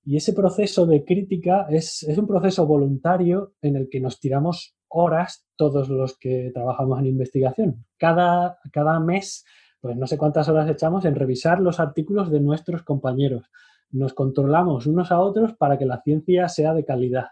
Y 0.05 0.17
ese 0.17 0.33
proceso 0.33 0.87
de 0.87 1.05
crítica 1.05 1.67
es, 1.69 2.03
un 2.17 2.27
proceso 2.27 2.67
voluntario 2.67 3.53
en 3.61 3.77
el 3.77 3.89
que 3.89 4.01
nos 4.01 4.19
tiramos 4.19 4.75
horas 4.89 5.47
todos 5.57 5.89
los 5.89 6.19
que 6.19 6.51
trabajamos 6.53 6.99
en 6.99 7.07
investigación. 7.07 7.87
Cada, 7.99 8.59
cada 8.73 8.99
mes, 8.99 9.45
pues 9.81 9.97
no 9.97 10.07
sé 10.07 10.19
cuántas 10.19 10.49
horas 10.49 10.69
echamos 10.69 11.05
en 11.05 11.15
revisar 11.15 11.61
los 11.61 11.79
artículos 11.79 12.31
de 12.31 12.41
nuestros 12.41 12.83
compañeros. 12.83 13.51
Nos 13.91 14.15
controlamos 14.15 14.87
unos 14.87 15.12
a 15.12 15.21
otros 15.21 15.53
para 15.55 15.79
que 15.79 15.85
la 15.85 16.01
ciencia 16.01 16.49
sea 16.49 16.73
de 16.73 16.85
calidad. 16.85 17.27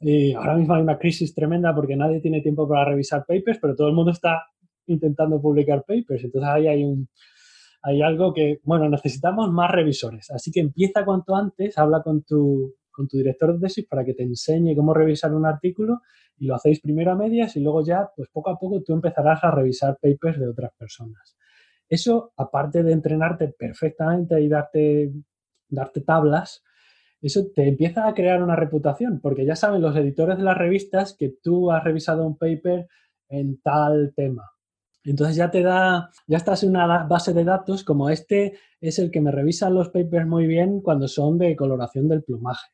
Y 0.00 0.32
ahora 0.32 0.54
mismo 0.54 0.74
hay 0.74 0.82
una 0.82 0.98
crisis 0.98 1.34
tremenda 1.34 1.74
porque 1.74 1.96
nadie 1.96 2.20
tiene 2.20 2.40
tiempo 2.40 2.68
para 2.68 2.84
revisar 2.84 3.24
papers, 3.26 3.58
pero 3.60 3.74
todo 3.74 3.88
el 3.88 3.94
mundo 3.94 4.12
está 4.12 4.44
intentando 4.86 5.40
publicar 5.40 5.80
papers. 5.80 6.24
Entonces 6.24 6.48
ahí 6.48 6.68
hay 6.68 6.84
un, 6.84 7.08
hay 7.82 8.02
algo 8.02 8.32
que, 8.32 8.60
bueno, 8.64 8.88
necesitamos 8.88 9.50
más 9.50 9.70
revisores. 9.70 10.30
Así 10.30 10.50
que 10.50 10.60
empieza 10.60 11.04
cuanto 11.04 11.34
antes, 11.34 11.78
habla 11.78 12.02
con 12.02 12.22
tu, 12.22 12.74
con 12.90 13.08
tu 13.08 13.16
director 13.16 13.54
de 13.54 13.60
tesis 13.60 13.86
para 13.86 14.04
que 14.04 14.14
te 14.14 14.22
enseñe 14.22 14.74
cómo 14.74 14.94
revisar 14.94 15.34
un 15.34 15.46
artículo 15.46 16.00
y 16.36 16.46
lo 16.46 16.54
hacéis 16.54 16.80
primero 16.80 17.12
a 17.12 17.16
medias 17.16 17.56
y 17.56 17.60
luego 17.60 17.84
ya, 17.84 18.08
pues 18.14 18.28
poco 18.32 18.50
a 18.50 18.58
poco 18.58 18.82
tú 18.82 18.92
empezarás 18.92 19.42
a 19.42 19.50
revisar 19.50 19.98
papers 20.00 20.38
de 20.38 20.48
otras 20.48 20.72
personas. 20.76 21.36
Eso, 21.88 22.32
aparte 22.36 22.82
de 22.82 22.92
entrenarte 22.92 23.48
perfectamente 23.48 24.40
y 24.40 24.48
darte, 24.48 25.12
darte 25.68 26.00
tablas, 26.02 26.62
eso 27.20 27.46
te 27.54 27.68
empieza 27.68 28.06
a 28.06 28.14
crear 28.14 28.42
una 28.42 28.56
reputación, 28.56 29.20
porque 29.20 29.44
ya 29.44 29.56
saben 29.56 29.82
los 29.82 29.96
editores 29.96 30.38
de 30.38 30.44
las 30.44 30.56
revistas 30.56 31.16
que 31.18 31.34
tú 31.42 31.70
has 31.70 31.82
revisado 31.84 32.26
un 32.26 32.36
paper 32.36 32.86
en 33.28 33.60
tal 33.60 34.12
tema. 34.14 34.44
Entonces 35.04 35.36
ya 35.36 35.50
te 35.50 35.62
da, 35.62 36.10
ya 36.26 36.36
estás 36.36 36.62
en 36.62 36.70
una 36.70 37.04
base 37.04 37.32
de 37.32 37.44
datos 37.44 37.82
como 37.82 38.10
este 38.10 38.58
es 38.80 38.98
el 38.98 39.10
que 39.10 39.20
me 39.20 39.30
revisa 39.30 39.70
los 39.70 39.88
papers 39.88 40.26
muy 40.26 40.46
bien 40.46 40.80
cuando 40.80 41.08
son 41.08 41.38
de 41.38 41.56
coloración 41.56 42.08
del 42.08 42.22
plumaje. 42.22 42.66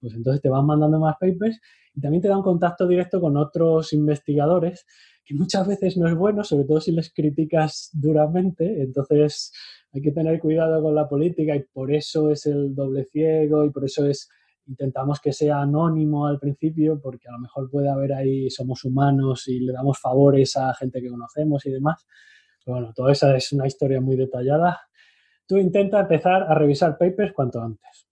Pues 0.00 0.14
entonces 0.14 0.40
te 0.42 0.48
van 0.48 0.66
mandando 0.66 0.98
más 0.98 1.16
papers 1.20 1.60
y 1.94 2.00
también 2.00 2.22
te 2.22 2.28
da 2.28 2.36
un 2.36 2.42
contacto 2.42 2.86
directo 2.86 3.20
con 3.20 3.36
otros 3.36 3.92
investigadores 3.92 4.86
que 5.24 5.34
muchas 5.34 5.66
veces 5.66 5.96
no 5.96 6.08
es 6.08 6.14
bueno, 6.14 6.42
sobre 6.42 6.64
todo 6.64 6.80
si 6.80 6.92
les 6.92 7.12
criticas 7.12 7.90
duramente. 7.92 8.82
Entonces 8.82 9.52
hay 9.92 10.02
que 10.02 10.10
tener 10.10 10.40
cuidado 10.40 10.82
con 10.82 10.94
la 10.94 11.08
política 11.08 11.54
y 11.54 11.62
por 11.64 11.92
eso 11.94 12.30
es 12.30 12.46
el 12.46 12.74
doble 12.74 13.04
ciego 13.04 13.64
y 13.64 13.70
por 13.70 13.84
eso 13.84 14.06
es 14.06 14.28
intentamos 14.66 15.20
que 15.20 15.32
sea 15.32 15.60
anónimo 15.60 16.26
al 16.26 16.38
principio 16.38 17.00
porque 17.00 17.28
a 17.28 17.32
lo 17.32 17.40
mejor 17.40 17.68
puede 17.70 17.90
haber 17.90 18.12
ahí, 18.12 18.48
somos 18.48 18.84
humanos 18.84 19.48
y 19.48 19.60
le 19.60 19.72
damos 19.72 19.98
favores 19.98 20.56
a 20.56 20.72
gente 20.74 21.00
que 21.00 21.10
conocemos 21.10 21.66
y 21.66 21.70
demás. 21.70 22.06
bueno, 22.66 22.92
toda 22.94 23.12
esa 23.12 23.36
es 23.36 23.52
una 23.52 23.66
historia 23.66 24.00
muy 24.00 24.16
detallada. 24.16 24.80
Tú 25.46 25.58
intenta 25.58 26.00
empezar 26.00 26.44
a 26.44 26.54
revisar 26.54 26.96
papers 26.96 27.32
cuanto 27.32 27.60
antes. 27.60 28.06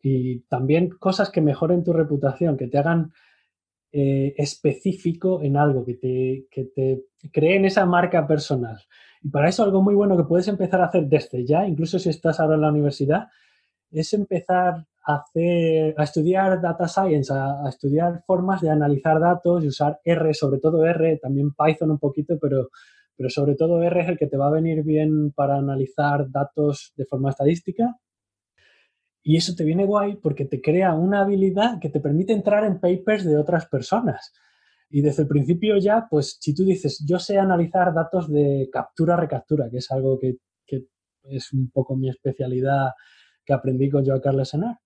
Y 0.00 0.40
también 0.42 0.90
cosas 0.90 1.30
que 1.30 1.40
mejoren 1.40 1.84
tu 1.84 1.92
reputación, 1.92 2.56
que 2.56 2.68
te 2.68 2.78
hagan 2.78 3.12
eh, 3.92 4.34
específico 4.36 5.42
en 5.42 5.56
algo, 5.56 5.84
que 5.84 5.94
te, 5.94 6.46
que 6.50 6.64
te 6.64 7.04
creen 7.32 7.64
esa 7.64 7.86
marca 7.86 8.26
personal. 8.26 8.78
Y 9.22 9.30
para 9.30 9.48
eso 9.48 9.64
algo 9.64 9.82
muy 9.82 9.94
bueno 9.94 10.16
que 10.16 10.24
puedes 10.24 10.48
empezar 10.48 10.80
a 10.80 10.86
hacer 10.86 11.06
desde 11.06 11.44
ya, 11.44 11.66
incluso 11.66 11.98
si 11.98 12.10
estás 12.10 12.38
ahora 12.38 12.54
en 12.54 12.60
la 12.60 12.70
universidad, 12.70 13.28
es 13.90 14.12
empezar 14.12 14.86
hacer, 15.08 15.94
a 15.96 16.04
estudiar 16.04 16.60
data 16.60 16.86
science, 16.86 17.32
a, 17.32 17.66
estudiar 17.68 18.22
formas 18.26 18.60
de 18.60 18.70
analizar 18.70 19.18
datos 19.18 19.64
y 19.64 19.68
usar 19.68 20.00
R, 20.04 20.34
sobre 20.34 20.60
todo 20.60 20.84
R, 20.84 21.16
también 21.16 21.52
Python 21.54 21.90
un 21.90 21.98
poquito, 21.98 22.38
pero, 22.38 22.68
pero 23.16 23.30
sobre 23.30 23.54
todo 23.54 23.82
R 23.82 24.00
es 24.00 24.08
el 24.08 24.18
que 24.18 24.26
te 24.26 24.36
va 24.36 24.48
a 24.48 24.52
venir 24.52 24.82
bien 24.84 25.32
para 25.32 25.56
analizar 25.56 26.30
datos 26.30 26.92
de 26.96 27.06
forma 27.06 27.30
estadística. 27.30 27.96
Y 29.28 29.36
eso 29.36 29.54
te 29.54 29.62
viene 29.62 29.84
guay 29.84 30.16
porque 30.16 30.46
te 30.46 30.62
crea 30.62 30.94
una 30.94 31.20
habilidad 31.20 31.78
que 31.80 31.90
te 31.90 32.00
permite 32.00 32.32
entrar 32.32 32.64
en 32.64 32.80
papers 32.80 33.26
de 33.26 33.36
otras 33.36 33.66
personas. 33.66 34.32
Y 34.88 35.02
desde 35.02 35.24
el 35.24 35.28
principio 35.28 35.76
ya, 35.76 36.06
pues 36.08 36.38
si 36.40 36.54
tú 36.54 36.64
dices, 36.64 37.04
yo 37.06 37.18
sé 37.18 37.36
analizar 37.36 37.92
datos 37.92 38.32
de 38.32 38.70
captura-recaptura, 38.72 39.68
que 39.68 39.76
es 39.76 39.90
algo 39.90 40.18
que, 40.18 40.38
que, 40.66 40.86
es 41.24 41.52
un 41.52 41.70
poco 41.70 41.94
mi 41.94 42.08
especialidad 42.08 42.92
que 43.44 43.52
aprendí 43.52 43.90
con 43.90 44.02
Joao 44.02 44.22
Carlos 44.22 44.48
Senar, 44.48 44.78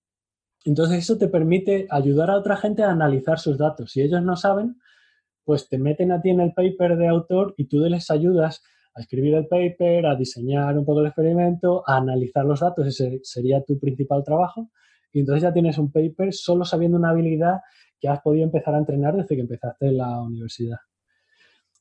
entonces 0.65 0.99
eso 0.99 1.17
te 1.19 1.29
permite 1.29 1.87
ayudar 1.89 2.29
a 2.29 2.37
otra 2.37 2.57
gente 2.57 2.83
a 2.83 2.91
analizar 2.91 3.39
sus 3.39 3.59
datos. 3.59 3.93
Si 3.93 4.03
ellos 4.03 4.25
no 4.25 4.35
saben, 4.35 4.75
pues 5.45 5.69
te 5.69 5.79
meten 5.79 6.11
a 6.11 6.21
ti 6.21 6.31
en 6.31 6.41
el 6.41 6.53
paper 6.53 6.97
de 6.97 7.07
autor 7.07 7.55
y 7.57 7.67
tú 7.67 7.79
les 7.79 8.11
ayudas 8.11 8.65
a 8.95 9.01
escribir 9.01 9.35
el 9.35 9.47
paper, 9.47 10.07
a 10.07 10.17
diseñar 10.17 10.77
un 10.79 10.85
poco 10.85 11.01
el 11.01 11.07
experimento, 11.07 11.83
a 11.87 11.97
analizar 11.97 12.45
los 12.45 12.61
datos, 12.61 12.87
ese 12.87 13.21
sería 13.23 13.63
tu 13.63 13.79
principal 13.79 14.23
trabajo. 14.25 14.71
Y 15.13 15.21
entonces 15.21 15.43
ya 15.43 15.53
tienes 15.53 15.79
un 15.79 15.91
paper 15.91 16.33
solo 16.33 16.65
sabiendo 16.65 16.99
una 16.99 17.11
habilidad 17.11 17.61
que 18.01 18.09
has 18.09 18.21
podido 18.21 18.45
empezar 18.45 18.75
a 18.75 18.79
entrenar 18.79 19.17
desde 19.17 19.35
que 19.35 19.43
empezaste 19.43 19.87
en 19.87 19.99
la 19.99 20.21
universidad. 20.21 20.79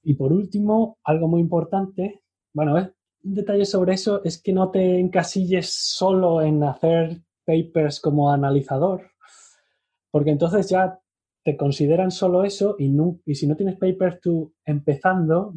Y 0.03 0.15
por 0.15 0.33
último, 0.33 0.99
algo 1.03 1.27
muy 1.27 1.41
importante, 1.41 2.21
bueno, 2.53 2.75
un 3.23 3.33
detalle 3.33 3.65
sobre 3.65 3.93
eso 3.93 4.21
es 4.23 4.41
que 4.41 4.53
no 4.53 4.71
te 4.71 4.99
encasilles 4.99 5.73
solo 5.73 6.41
en 6.41 6.63
hacer 6.63 7.21
papers 7.45 7.99
como 7.99 8.31
analizador, 8.31 9.11
porque 10.09 10.31
entonces 10.31 10.69
ya 10.69 10.99
te 11.43 11.57
consideran 11.57 12.11
solo 12.11 12.43
eso 12.43 12.75
y, 12.77 12.95
y 13.25 13.35
si 13.35 13.47
no 13.47 13.55
tienes 13.55 13.77
papers 13.77 14.19
tú 14.21 14.53
empezando, 14.63 15.53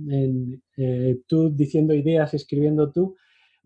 eh, 0.76 1.20
tú 1.26 1.50
diciendo 1.54 1.92
ideas 1.92 2.32
escribiendo 2.32 2.90
tú, 2.90 3.16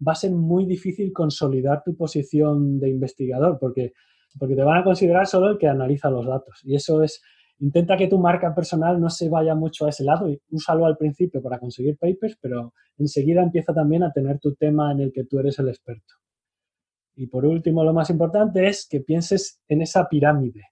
va 0.07 0.13
a 0.13 0.17
ser 0.17 0.33
muy 0.33 0.67
difícil 0.67 1.13
consolidar 1.13 1.83
tu 1.85 1.97
posición 1.97 2.79
de 2.81 2.91
investigador 2.91 3.59
porque, 3.61 3.93
porque 4.39 4.57
te 4.57 4.63
van 4.63 4.79
a 4.79 4.85
considerar 4.85 5.27
solo 5.27 5.51
el 5.51 5.59
que 5.59 5.69
analiza 5.69 6.11
los 6.11 6.27
datos. 6.27 6.61
Y 6.65 6.75
eso 6.75 7.03
es, 7.03 7.23
intenta 7.61 7.97
que 7.97 8.09
tu 8.09 8.19
marca 8.19 8.55
personal 8.55 9.01
no 9.01 9.11
se 9.11 9.29
vaya 9.29 9.55
mucho 9.55 9.87
a 9.87 9.91
ese 9.91 10.05
lado 10.05 10.29
y 10.29 10.41
úsalo 10.51 10.87
al 10.87 10.97
principio 10.97 11.41
para 11.41 11.59
conseguir 11.59 11.97
papers, 11.99 12.37
pero 12.41 12.75
enseguida 12.97 13.43
empieza 13.43 13.73
también 13.73 14.03
a 14.03 14.13
tener 14.13 14.39
tu 14.41 14.55
tema 14.55 14.93
en 14.93 15.01
el 15.01 15.13
que 15.13 15.25
tú 15.25 15.39
eres 15.39 15.59
el 15.59 15.69
experto. 15.69 16.15
Y 17.15 17.27
por 17.27 17.45
último, 17.45 17.83
lo 17.83 17.93
más 17.93 18.11
importante 18.11 18.69
es 18.69 18.87
que 18.89 19.01
pienses 19.01 19.61
en 19.69 19.83
esa 19.83 20.09
pirámide. 20.09 20.63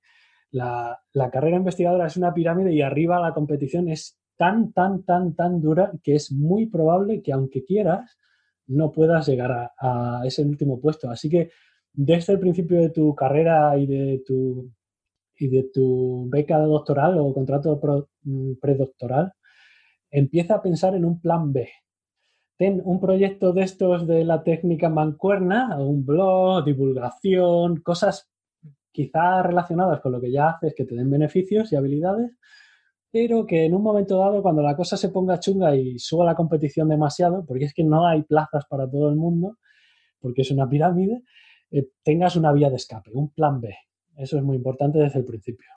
La, 0.57 1.31
carrera 1.31 1.57
investigadora 1.57 2.07
es 2.07 2.17
una 2.17 2.33
pirámide 2.33 2.73
y 2.73 2.83
arriba 2.83 3.21
la 3.21 3.35
competición 3.35 3.89
es 3.89 4.19
tan, 4.37 4.73
tan, 4.73 5.03
tan, 5.03 5.35
tan 5.35 5.61
dura 5.61 5.93
que 6.03 6.15
es 6.15 6.33
muy 6.33 6.67
probable 6.67 7.23
que 7.23 7.33
aunque 7.33 7.65
quieras, 7.65 8.19
no 8.67 8.91
puedas 8.91 9.27
llegar 9.29 9.73
a, 9.79 10.23
ese 10.25 10.43
último 10.43 10.81
puesto. 10.81 11.11
Así 11.11 11.29
que 11.29 11.51
desde 11.93 12.33
el 12.33 12.41
principio 12.41 12.81
de 12.81 12.91
tu 12.91 13.15
carrera 13.15 13.77
y 13.79 13.87
de 13.87 14.23
tu, 14.27 14.71
y 15.39 15.49
de 15.49 15.65
tu 15.65 16.29
beca 16.31 16.59
doctoral 16.59 17.19
o 17.19 17.35
contrato 17.35 18.09
mm, 18.23 18.55
predoctoral, 18.61 19.33
empieza 20.11 20.55
a 20.57 20.63
pensar 20.63 20.95
en 20.95 21.05
un 21.05 21.21
plan 21.21 21.53
B 21.53 21.69
ten 22.57 22.81
un 22.85 23.01
proyecto 23.01 23.53
de 23.53 23.63
estos 23.63 24.07
de 24.07 24.25
la 24.25 24.43
técnica 24.43 24.89
mancuerna, 24.89 25.79
un 25.79 26.07
blog, 26.07 26.65
divulgación, 26.65 27.83
cosas 27.83 28.31
quizás 28.97 29.45
relacionadas 29.45 30.01
con 30.01 30.13
lo 30.13 30.21
que 30.21 30.33
ya 30.33 30.49
haces 30.49 30.75
que 30.75 30.87
te 30.87 30.95
den 30.95 31.11
beneficios 31.11 31.71
y 31.71 31.77
habilidades, 31.77 32.33
pero 33.11 33.45
que 33.45 33.67
en 33.67 33.75
un 33.75 33.83
momento 33.83 34.19
dado, 34.19 34.41
cuando 34.41 34.63
la 34.63 34.75
cosa 34.75 34.97
se 34.97 35.11
ponga 35.11 35.39
chunga 35.39 35.77
y 35.77 35.99
suba 35.99 36.25
la 36.25 36.35
competición 36.35 36.89
demasiado, 36.89 37.45
porque 37.47 37.67
es 37.67 37.75
que 37.75 37.85
no 37.85 38.07
hay 38.07 38.23
plazas 38.23 38.65
para 38.69 38.91
todo 38.91 39.11
el 39.11 39.17
mundo, 39.17 39.59
porque 40.19 40.43
es 40.43 40.51
una 40.51 40.67
pirámide, 40.67 41.23
eh, 41.71 41.89
tengas 42.03 42.37
una 42.37 42.53
vía 42.53 42.71
de 42.71 42.77
escape, 42.77 43.11
un 43.13 43.31
plan 43.33 43.61
B. 43.61 43.77
Eso 44.17 44.39
es 44.39 44.43
muy 44.43 44.57
importante 44.57 44.99
desde 44.99 45.19
el 45.19 45.27
principio. 45.27 45.69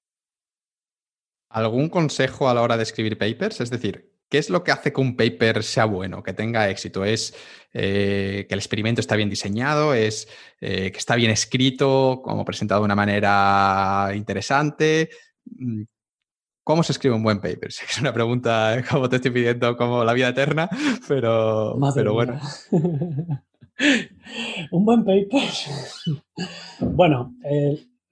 ¿Algún 1.50 1.90
consejo 1.90 2.48
a 2.48 2.54
la 2.54 2.62
hora 2.62 2.78
de 2.78 2.84
escribir 2.84 3.18
papers? 3.18 3.60
Es 3.60 3.70
decir, 3.70 4.09
¿Qué 4.30 4.38
es 4.38 4.52
lo 4.52 4.64
que 4.64 4.72
hace 4.72 4.94
que 4.94 5.02
un 5.02 5.18
paper 5.18 5.64
sea 5.64 5.86
bueno, 5.86 6.22
que 6.22 6.34
tenga 6.34 6.70
éxito? 6.70 7.04
¿Es 7.04 7.34
eh, 7.74 8.46
que 8.48 8.54
el 8.54 8.60
experimento 8.60 9.02
está 9.02 9.16
bien 9.16 9.30
diseñado? 9.30 9.96
¿Es 9.96 10.28
eh, 10.62 10.92
que 10.92 10.98
está 11.00 11.16
bien 11.16 11.32
escrito, 11.32 12.22
como 12.24 12.46
presentado 12.46 12.82
de 12.82 12.86
una 12.86 12.96
manera 12.96 14.12
interesante? 14.16 15.10
Mm, 15.46 15.82
¿Cómo 16.64 16.84
se 16.84 16.92
escribe 16.92 17.16
un 17.16 17.24
buen 17.24 17.42
paper? 17.42 17.72
Sé 17.72 17.86
que 17.88 17.92
es 17.92 18.00
una 18.00 18.14
pregunta, 18.14 18.84
como 18.90 19.10
te 19.10 19.16
estoy 19.16 19.32
pidiendo, 19.32 19.76
como 19.76 20.04
la 20.04 20.14
vida 20.14 20.30
eterna, 20.30 20.70
pero, 21.08 21.76
pero 21.96 22.14
bueno. 22.14 22.40
un 24.72 24.86
buen 24.86 25.04
paper. 25.04 25.50
bueno, 26.82 27.34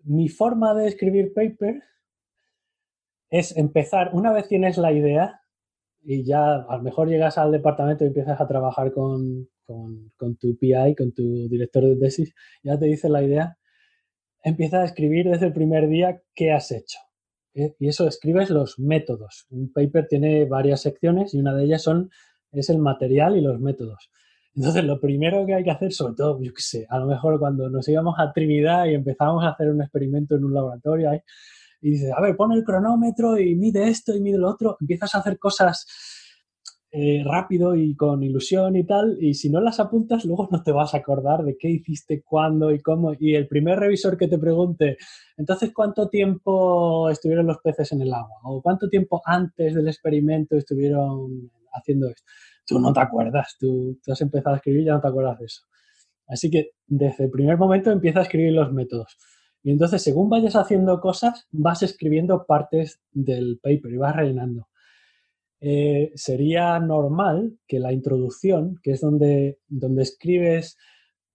mi 0.04 0.30
forma 0.30 0.74
de 0.74 0.88
escribir 0.88 1.32
paper 1.36 1.84
es 3.30 3.56
empezar, 3.56 4.10
una 4.14 4.32
vez 4.32 4.48
tienes 4.48 4.78
la 4.78 4.92
idea, 4.92 5.42
y 6.10 6.24
ya 6.24 6.56
a 6.56 6.78
lo 6.78 6.84
mejor 6.84 7.10
llegas 7.10 7.38
al 7.38 7.52
departamento 7.52 8.06
y 8.06 8.08
empiezas 8.08 8.40
a 8.40 8.48
trabajar 8.48 8.94
con, 8.94 9.50
tu 9.66 10.58
PI, 10.58 10.96
con 10.98 11.12
tu 11.12 11.50
director 11.50 11.84
de 11.84 11.98
tesis, 11.98 12.34
ya 12.64 12.80
te 12.80 12.86
dice 12.86 13.10
la 13.10 13.22
idea, 13.22 13.58
empieza 14.42 14.80
a 14.80 14.86
escribir 14.86 15.30
desde 15.30 15.48
el 15.48 15.54
primer 15.54 15.90
día 15.90 16.22
qué 16.34 16.54
has 16.54 16.72
hecho. 16.72 16.98
¿eh? 17.56 17.76
Y 17.78 17.90
eso 17.90 18.08
escribes 18.08 18.50
los 18.50 18.80
métodos. 18.80 19.48
Un 19.50 19.74
paper 19.74 20.08
tiene 20.08 20.46
varias 20.46 20.80
secciones 20.80 21.34
y 21.34 21.40
una 21.40 21.54
de 21.54 21.66
ellas 21.66 21.84
son, 21.84 22.10
es 22.54 22.70
el 22.70 22.78
material 22.78 23.36
y 23.36 23.42
los 23.42 23.60
métodos. 23.60 24.10
Entonces, 24.56 24.86
lo 24.86 25.02
primero 25.02 25.46
que 25.46 25.56
hay 25.56 25.66
que 25.66 25.72
hacer, 25.72 25.92
sobre 25.92 26.16
todo, 26.16 26.42
yo 26.42 26.54
qué 26.54 26.62
sé, 26.62 26.88
a 26.90 27.00
lo 27.00 27.06
mejor 27.06 27.38
cuando 27.38 27.70
nos 27.70 27.86
íbamos 27.90 28.16
a 28.18 28.32
Trinidad 28.32 28.86
y 28.86 28.94
empezamos 28.94 29.44
a 29.44 29.50
hacer 29.50 29.70
un 29.70 29.82
experimento 29.82 30.38
en 30.38 30.46
un 30.46 30.54
laboratorio, 30.54 31.12
y 31.82 31.92
dices, 31.92 32.12
a 32.16 32.22
ver, 32.22 32.36
pon 32.36 32.52
el 32.52 32.64
cronómetro 32.64 33.38
y 33.40 33.56
mide 33.56 33.88
esto 33.88 34.16
y 34.16 34.22
mide 34.22 34.38
lo 34.38 34.50
otro, 34.50 34.78
empiezas 34.80 35.14
a 35.16 35.20
hacer 35.20 35.38
cosas 35.38 35.86
eh, 36.90 37.22
rápido 37.26 37.76
y 37.76 37.96
con 37.96 38.24
ilusión 38.24 38.78
y 38.78 38.86
tal, 38.86 39.18
y 39.22 39.34
si 39.34 39.50
no 39.50 39.60
las 39.60 39.80
apuntas, 39.80 40.24
luego 40.24 40.48
no 40.50 40.64
te 40.64 40.72
vas 40.72 40.94
a 40.94 40.98
acordar 40.98 41.44
de 41.44 41.58
qué 41.58 41.70
hiciste, 41.70 42.24
cuándo 42.24 42.72
y 42.72 42.80
cómo. 42.80 43.14
Y 43.20 43.36
el 43.36 43.48
primer 43.48 43.78
revisor 43.78 44.18
que 44.18 44.28
te 44.28 44.40
pregunte, 44.40 44.98
entonces, 45.36 45.72
¿cuánto 45.74 46.08
tiempo 46.08 47.10
estuvieron 47.10 47.46
los 47.46 47.58
peces 47.60 47.92
en 47.92 48.02
el 48.02 48.14
agua? 48.14 48.38
¿O 48.44 48.62
cuánto 48.62 48.88
tiempo 48.88 49.22
antes 49.26 49.76
del 49.76 49.88
experimento 49.88 50.56
estuvieron 50.56 51.52
haciendo 51.74 52.08
esto? 52.08 52.24
Tú 52.66 52.80
no 52.80 52.94
te 52.94 53.02
acuerdas, 53.02 53.58
tú, 53.60 54.00
tú 54.04 54.14
has 54.14 54.22
empezado 54.22 54.56
a 54.56 54.58
escribir 54.58 54.82
y 54.82 54.86
ya 54.86 54.94
no 54.94 55.02
te 55.02 55.10
acuerdas 55.10 55.40
de 55.40 55.46
eso. 55.46 55.64
Así 56.26 56.50
que 56.50 56.72
desde 56.88 57.26
el 57.26 57.32
primer 57.32 57.58
momento 57.58 57.92
empieza 57.92 58.20
a 58.20 58.24
escribir 58.24 58.54
los 58.54 58.72
métodos. 58.72 59.18
Y 59.68 59.72
entonces, 59.72 60.02
según 60.02 60.30
vayas 60.30 60.56
haciendo 60.56 61.02
cosas, 61.02 61.46
vas 61.52 61.84
escribiendo 61.84 62.46
partes 62.46 63.02
del 63.12 63.60
paper 63.62 63.92
y 63.92 63.98
vas 63.98 64.16
rellenando. 64.16 64.70
Eh, 65.60 66.14
sería 66.16 66.80
normal 66.80 67.58
que 67.68 67.78
la 67.82 67.92
introducción, 67.92 68.80
que 68.82 68.92
es 68.92 69.02
donde, 69.02 69.60
donde 69.68 70.04
escribes 70.04 70.78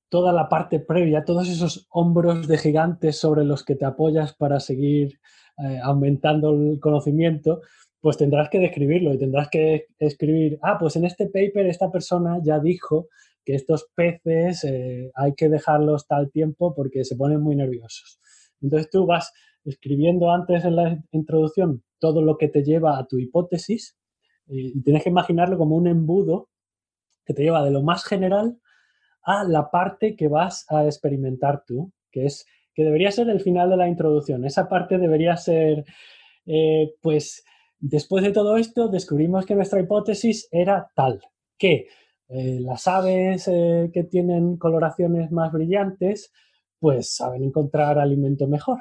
toda 0.09 0.33
la 0.33 0.49
parte 0.49 0.81
previa, 0.81 1.27
todos 1.27 1.47
esos 1.47 1.87
hombros 1.91 2.49
de 2.49 2.57
gigantes 2.57 3.19
sobre 3.19 3.45
los 3.45 3.67
que 3.67 3.75
te 3.75 3.85
apoyas 3.85 4.33
para 4.33 4.61
seguir 4.61 5.21
eh, 5.59 5.79
aumentando 5.83 6.55
el 6.55 6.81
conocimiento, 6.81 7.61
pues 8.01 8.17
tendrás 8.17 8.49
que 8.49 8.61
describirlo 8.61 9.13
y 9.13 9.19
tendrás 9.19 9.51
que 9.51 9.89
escribir, 9.99 10.59
ah, 10.63 10.79
pues 10.81 10.97
en 10.97 11.05
este 11.05 11.27
paper 11.27 11.67
esta 11.67 11.91
persona 11.91 12.39
ya 12.43 12.59
dijo 12.59 13.09
que 13.45 13.55
estos 13.55 13.89
peces 13.95 14.65
eh, 14.65 15.11
hay 15.15 15.35
que 15.35 15.49
dejarlos 15.49 16.07
tal 16.07 16.31
tiempo 16.31 16.75
porque 16.75 17.05
se 17.05 17.17
ponen 17.17 17.41
muy 17.41 17.57
nerviosos. 17.57 18.21
Entonces 18.61 18.91
tú 18.91 19.07
vas 19.07 19.33
escribiendo 19.65 20.31
antes 20.31 20.65
en 20.65 20.77
la 20.77 21.03
introducción 21.11 21.83
todo 21.99 22.23
lo 22.23 22.37
que 22.37 22.49
te 22.49 22.63
lleva 22.63 22.99
a 22.99 23.07
tu 23.07 23.19
hipótesis 23.19 23.97
y 24.47 24.83
tienes 24.83 25.05
que 25.05 25.11
imaginarlo 25.11 25.57
como 25.57 25.77
un 25.77 25.87
embudo 25.87 26.49
que 27.25 27.35
te 27.35 27.43
lleva 27.43 27.65
de 27.65 27.71
lo 27.71 27.83
más 27.83 28.05
general 28.05 28.59
a 29.23 29.45
la 29.45 29.71
parte 29.71 30.17
que 30.17 30.29
vas 30.29 30.67
a 30.69 30.85
experimentar 30.85 31.65
tú, 31.65 31.93
que 32.11 32.27
es 32.27 32.45
que 32.75 32.85
debería 32.85 33.11
ser 33.11 33.29
el 33.29 33.41
final 33.41 33.71
de 33.71 33.77
la 33.77 33.89
introducción. 33.89 34.45
Esa 34.45 34.69
parte 34.69 34.99
debería 34.99 35.37
ser, 35.37 35.85
eh, 36.47 36.95
pues, 37.01 37.45
después 37.79 38.25
de 38.25 38.33
todo 38.33 38.57
esto, 38.57 38.89
descubrimos 38.89 39.47
que 39.47 39.55
nuestra 39.55 39.81
hipótesis 39.81 40.49
era 40.51 40.91
tal, 40.97 41.21
que 41.59 41.87
eh, 42.35 42.61
las 42.61 42.89
aves 42.89 43.47
eh, 43.47 43.91
que 43.93 44.05
tienen 44.05 44.57
coloraciones 44.57 45.31
más 45.31 45.53
brillantes, 45.53 46.33
pues 46.79 47.15
saben 47.15 47.45
encontrar 47.45 47.99
alimento 47.99 48.49
mejor. 48.49 48.79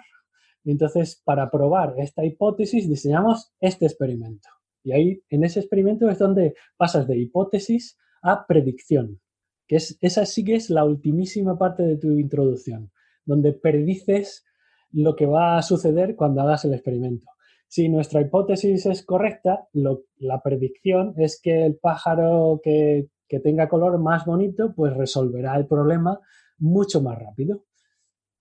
Y 0.63 0.71
entonces, 0.71 1.21
para 1.25 1.51
probar 1.51 1.95
esta 1.97 2.23
hipótesis, 2.23 2.87
diseñamos 2.87 3.51
este 3.59 3.87
experimento. 3.87 4.47
Y 4.83 4.93
ahí, 4.93 5.21
en 5.29 5.43
ese 5.43 5.59
experimento, 5.59 6.09
es 6.09 6.17
donde 6.17 6.55
pasas 6.77 7.05
de 7.07 7.17
hipótesis 7.17 7.97
a 8.21 8.47
predicción, 8.47 9.19
que 9.67 9.75
es, 9.75 9.97
esa 9.99 10.25
sí 10.25 10.45
que 10.45 10.55
es 10.55 10.69
la 10.69 10.85
ultimísima 10.85 11.57
parte 11.57 11.83
de 11.83 11.97
tu 11.97 12.11
introducción, 12.11 12.89
donde 13.25 13.51
predices 13.51 14.45
lo 14.91 15.13
que 15.17 15.25
va 15.25 15.57
a 15.57 15.61
suceder 15.61 16.15
cuando 16.15 16.41
hagas 16.41 16.63
el 16.63 16.73
experimento. 16.73 17.27
Si 17.67 17.89
nuestra 17.89 18.21
hipótesis 18.21 18.85
es 18.85 19.05
correcta, 19.05 19.67
la 19.73 20.41
predicción 20.41 21.15
es 21.17 21.39
que 21.41 21.65
el 21.65 21.75
pájaro 21.75 22.61
que, 22.63 23.09
que 23.31 23.39
tenga 23.39 23.69
color 23.69 23.97
más 23.97 24.25
bonito, 24.25 24.73
pues 24.75 24.93
resolverá 24.93 25.55
el 25.55 25.65
problema 25.65 26.19
mucho 26.57 26.99
más 26.99 27.17
rápido. 27.17 27.63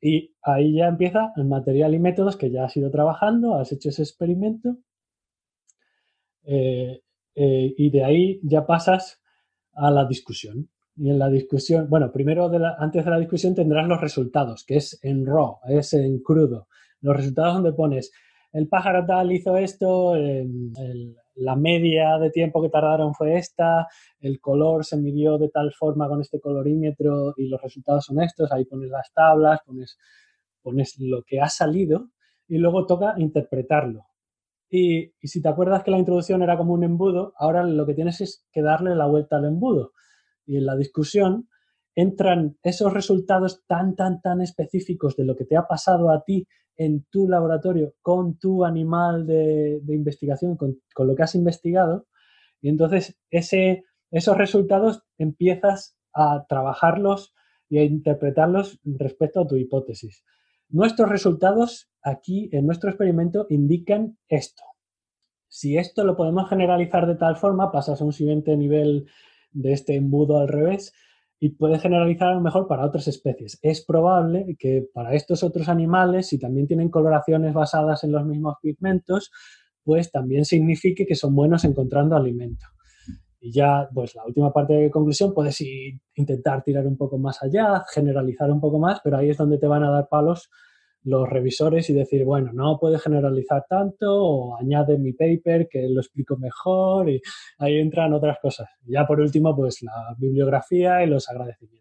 Y 0.00 0.34
ahí 0.42 0.74
ya 0.74 0.88
empieza 0.88 1.32
el 1.36 1.44
material 1.44 1.94
y 1.94 2.00
métodos 2.00 2.36
que 2.36 2.50
ya 2.50 2.64
has 2.64 2.76
ido 2.76 2.90
trabajando, 2.90 3.54
has 3.54 3.70
hecho 3.70 3.90
ese 3.90 4.02
experimento 4.02 4.78
eh, 6.42 7.02
eh, 7.36 7.74
y 7.76 7.90
de 7.90 8.04
ahí 8.04 8.40
ya 8.42 8.66
pasas 8.66 9.22
a 9.74 9.92
la 9.92 10.06
discusión. 10.06 10.68
Y 10.96 11.08
en 11.08 11.20
la 11.20 11.30
discusión, 11.30 11.88
bueno, 11.88 12.10
primero 12.10 12.50
antes 12.80 13.04
de 13.04 13.10
la 13.12 13.20
discusión 13.20 13.54
tendrás 13.54 13.86
los 13.86 14.00
resultados, 14.00 14.64
que 14.64 14.78
es 14.78 14.98
en 15.04 15.24
raw, 15.24 15.58
es 15.68 15.94
en 15.94 16.18
crudo. 16.20 16.66
Los 17.00 17.16
resultados 17.16 17.54
donde 17.54 17.74
pones 17.74 18.10
el 18.52 18.66
pájaro 18.66 19.06
tal 19.06 19.30
hizo 19.30 19.56
esto, 19.56 20.16
la 21.40 21.56
media 21.56 22.18
de 22.18 22.30
tiempo 22.30 22.62
que 22.62 22.68
tardaron 22.68 23.14
fue 23.14 23.36
esta, 23.36 23.88
el 24.20 24.40
color 24.40 24.84
se 24.84 24.96
midió 24.96 25.38
de 25.38 25.48
tal 25.48 25.72
forma 25.72 26.08
con 26.08 26.20
este 26.20 26.38
colorímetro 26.38 27.34
y 27.36 27.48
los 27.48 27.60
resultados 27.60 28.04
son 28.04 28.22
estos, 28.22 28.52
ahí 28.52 28.64
pones 28.66 28.90
las 28.90 29.12
tablas, 29.12 29.60
pones, 29.64 29.98
pones 30.62 30.96
lo 30.98 31.22
que 31.22 31.40
ha 31.40 31.48
salido 31.48 32.10
y 32.46 32.58
luego 32.58 32.86
toca 32.86 33.14
interpretarlo. 33.16 34.06
Y, 34.68 35.14
si 35.22 35.40
te 35.40 35.48
acuerdas 35.48 35.82
que 35.82 35.90
la 35.90 35.98
introducción 35.98 36.42
era 36.42 36.56
como 36.56 36.74
un 36.74 36.84
embudo, 36.84 37.32
ahora 37.36 37.64
lo 37.64 37.86
que 37.86 37.94
tienes 37.94 38.20
es 38.20 38.46
que 38.52 38.62
darle 38.62 38.94
la 38.94 39.06
vuelta 39.06 39.36
al 39.36 39.46
embudo. 39.46 39.92
Y 40.46 40.58
en 40.58 40.66
la 40.66 40.76
discusión 40.76 41.48
entran 41.94 42.58
esos 42.62 42.92
resultados 42.92 43.64
tan, 43.66 43.96
tan, 43.96 44.20
tan 44.20 44.40
específicos 44.40 45.16
de 45.16 45.24
lo 45.24 45.34
que 45.36 45.44
te 45.44 45.56
ha 45.56 45.66
pasado 45.66 46.10
a 46.10 46.22
ti 46.22 46.46
en 46.80 47.04
tu 47.10 47.28
laboratorio 47.28 47.92
con 48.00 48.38
tu 48.38 48.64
animal 48.64 49.26
de, 49.26 49.82
investigación, 49.86 50.56
con, 50.56 50.80
lo 50.96 51.14
que 51.14 51.22
has 51.22 51.34
investigado. 51.34 52.06
Y 52.62 52.70
entonces 52.70 53.20
ese, 53.28 53.84
esos 54.10 54.38
resultados 54.38 55.02
empiezas 55.18 55.98
a 56.14 56.46
trabajarlos 56.48 57.34
y 57.68 57.80
a 57.80 57.84
interpretarlos 57.84 58.80
respecto 58.82 59.40
a 59.40 59.46
tu 59.46 59.56
hipótesis. 59.56 60.24
Nuestros 60.70 61.10
resultados 61.10 61.90
aquí 62.02 62.48
en 62.50 62.64
nuestro 62.64 62.88
experimento 62.88 63.44
indican 63.50 64.16
esto. 64.28 64.62
Si 65.48 65.76
esto 65.76 66.02
lo 66.04 66.16
podemos 66.16 66.48
generalizar 66.48 67.06
de 67.06 67.16
tal 67.16 67.36
forma, 67.36 67.70
pasas 67.70 68.00
a 68.00 68.04
un 68.06 68.14
siguiente 68.14 68.56
nivel 68.56 69.06
de 69.52 69.72
este 69.74 69.96
embudo 69.96 70.38
al 70.38 70.48
revés 70.48 70.94
y 71.42 71.48
puedes 71.48 71.80
generalizar 71.80 72.28
a 72.28 72.34
lo 72.34 72.42
mejor 72.42 72.68
para 72.68 72.84
otras 72.84 73.08
especies. 73.08 73.58
Es 73.62 73.82
probable 73.84 74.56
que 74.58 74.86
para 74.92 75.14
estos 75.14 75.42
otros 75.42 75.70
animales, 75.70 76.28
si 76.28 76.38
también 76.38 76.66
tienen 76.66 76.90
coloraciones 76.90 77.54
basadas 77.54 78.04
en 78.04 78.12
los 78.12 78.26
mismos 78.26 78.56
pigmentos, 78.60 79.32
pues 79.82 80.12
también 80.12 80.44
signifique 80.44 81.06
que 81.06 81.14
son 81.14 81.34
buenos 81.34 81.64
encontrando 81.64 82.14
alimento. 82.14 82.66
Y 83.40 83.52
ya, 83.52 83.88
pues 83.94 84.14
la 84.14 84.26
última 84.26 84.52
parte 84.52 84.74
de 84.74 84.90
conclusión, 84.90 85.32
puedes 85.32 85.58
intentar 86.14 86.62
tirar 86.62 86.86
un 86.86 86.98
poco 86.98 87.16
más 87.16 87.42
allá, 87.42 87.84
generalizar 87.90 88.50
un 88.50 88.60
poco 88.60 88.78
más, 88.78 89.00
pero 89.02 89.16
ahí 89.16 89.30
es 89.30 89.38
donde 89.38 89.56
te 89.56 89.66
van 89.66 89.82
a 89.82 89.90
dar 89.90 90.08
palos 90.10 90.50
los 91.02 91.28
revisores 91.28 91.88
y 91.90 91.94
decir, 91.94 92.24
bueno, 92.24 92.52
no 92.52 92.78
puedes 92.78 93.02
generalizar 93.02 93.64
tanto 93.68 94.06
o 94.10 94.56
añade 94.58 94.98
mi 94.98 95.12
paper 95.12 95.68
que 95.68 95.88
lo 95.88 96.00
explico 96.00 96.36
mejor 96.36 97.08
y 97.08 97.20
ahí 97.58 97.78
entran 97.78 98.12
otras 98.12 98.38
cosas. 98.40 98.68
Ya 98.86 99.06
por 99.06 99.20
último, 99.20 99.54
pues 99.56 99.82
la 99.82 100.14
bibliografía 100.18 101.02
y 101.02 101.06
los 101.06 101.28
agradecimientos. 101.28 101.80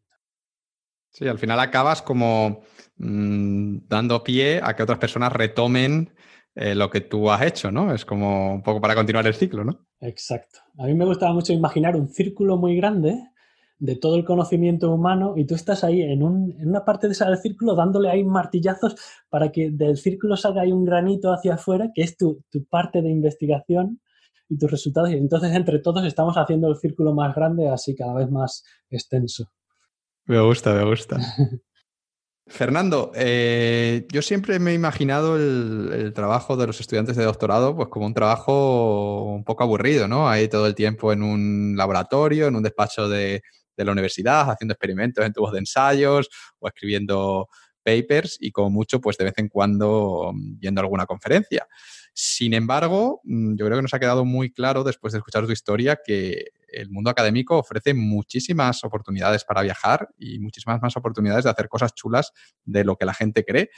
Sí, 1.12 1.28
al 1.28 1.40
final 1.40 1.60
acabas 1.60 2.02
como 2.02 2.62
mm, 2.98 3.80
dando 3.88 4.24
pie 4.24 4.62
a 4.64 4.76
que 4.76 4.84
otras 4.84 5.00
personas 5.00 5.34
retomen 5.34 6.12
eh, 6.56 6.76
lo 6.76 6.90
que 6.90 7.02
tú 7.02 7.32
has 7.32 7.42
hecho, 7.42 7.72
¿no? 7.72 7.94
Es 7.94 8.06
como 8.06 8.54
un 8.56 8.64
poco 8.64 8.82
para 8.82 8.96
continuar 8.96 9.26
el 9.28 9.34
ciclo, 9.34 9.64
¿no? 9.64 9.86
Exacto. 10.02 10.60
A 10.78 10.86
mí 10.86 10.94
me 10.94 11.06
gustaba 11.06 11.34
mucho 11.34 11.54
imaginar 11.54 11.96
un 11.96 12.08
círculo 12.10 12.58
muy 12.58 12.76
grande 12.76 13.18
de 13.80 13.96
todo 13.96 14.18
el 14.18 14.26
conocimiento 14.26 14.92
humano 14.92 15.34
y 15.38 15.46
tú 15.46 15.56
estás 15.56 15.84
ahí 15.84 16.02
en, 16.02 16.22
una 16.22 16.84
parte 16.84 17.08
de 17.08 17.14
ese 17.14 17.26
círculo 17.38 17.76
dándole 17.76 18.10
ahí 18.10 18.24
martillazos 18.26 18.96
para 19.30 19.52
que 19.52 19.72
del 19.72 19.98
círculo 19.98 20.36
salga 20.36 20.62
ahí 20.62 20.72
un 20.72 20.84
granito 20.84 21.32
hacia 21.32 21.56
afuera, 21.56 21.90
que 21.96 22.02
es 22.04 22.18
tu, 22.18 22.44
tu 22.50 22.66
parte 22.66 23.02
de 23.02 23.10
investigación 23.10 24.02
y 24.50 24.58
tus 24.58 24.70
resultados. 24.70 25.12
Y 25.12 25.14
entonces 25.16 25.54
entre 25.54 25.80
todos 25.80 26.06
estamos 26.06 26.36
haciendo 26.36 26.68
el 26.68 26.76
círculo 26.76 27.14
más 27.14 27.34
grande, 27.34 27.70
así 27.70 27.96
cada 27.96 28.14
vez 28.14 28.30
más 28.30 28.64
extenso. 28.90 29.50
Me 30.26 30.42
gusta, 30.42 30.74
me 30.74 30.84
gusta. 30.84 31.18
Fernando, 32.50 33.12
eh, 33.16 34.08
yo 34.12 34.24
siempre 34.24 34.60
me 34.60 34.72
he 34.72 34.74
imaginado 34.74 35.38
el, 35.38 36.12
trabajo 36.14 36.58
de 36.58 36.66
los 36.66 36.80
estudiantes 36.80 37.16
de 37.16 37.24
doctorado 37.24 37.76
pues 37.76 37.90
como 37.90 38.08
un 38.08 38.14
trabajo 38.14 39.24
un 39.24 39.44
poco 39.44 39.64
aburrido, 39.64 40.08
¿no? 40.08 40.28
Ahí 40.28 40.48
todo 40.48 40.66
el 40.66 40.74
tiempo 40.74 41.14
en 41.14 41.22
un 41.22 41.76
laboratorio, 41.78 42.48
en 42.48 42.56
un 42.56 42.64
despacho 42.64 43.08
de, 43.08 43.44
la 43.86 43.92
universidad, 43.92 44.50
haciendo 44.50 44.74
experimentos 44.74 45.26
en 45.26 45.34
tubos 45.34 45.52
de 45.52 45.60
ensayos 45.60 46.30
o 46.60 46.68
escribiendo 46.68 47.48
papers 47.84 48.38
y 48.40 48.52
como 48.52 48.70
mucho, 48.70 49.00
pues 49.02 49.18
de 49.18 49.26
vez 49.26 49.34
en 49.38 49.50
cuando 49.50 50.32
viendo 50.36 50.82
alguna 50.82 51.06
conferencia. 51.06 51.68
Sin 52.14 52.54
embargo, 52.54 53.22
mm, 53.24 53.56
yo 53.56 53.66
creo 53.66 53.78
que 53.78 53.82
nos 53.82 53.94
ha 53.94 54.00
quedado 54.00 54.26
muy 54.26 54.52
claro 54.52 54.84
después 54.84 55.14
de 55.14 55.20
escuchar 55.20 55.46
tu 55.46 55.52
historia 55.52 56.00
que 56.04 56.46
el 56.68 56.90
mundo 56.90 57.10
académico 57.10 57.58
ofrece 57.58 57.94
muchísimas 57.94 58.84
oportunidades 58.84 59.44
para 59.44 59.62
viajar 59.62 60.10
y 60.18 60.40
muchísimas 60.40 60.82
más 60.82 60.96
oportunidades 60.98 61.46
de 61.46 61.50
hacer 61.50 61.68
cosas 61.68 61.94
chulas 61.96 62.32
de 62.64 62.84
lo 62.84 62.96
que 62.96 63.06
la 63.06 63.14
gente 63.14 63.44
cree. 63.44 63.70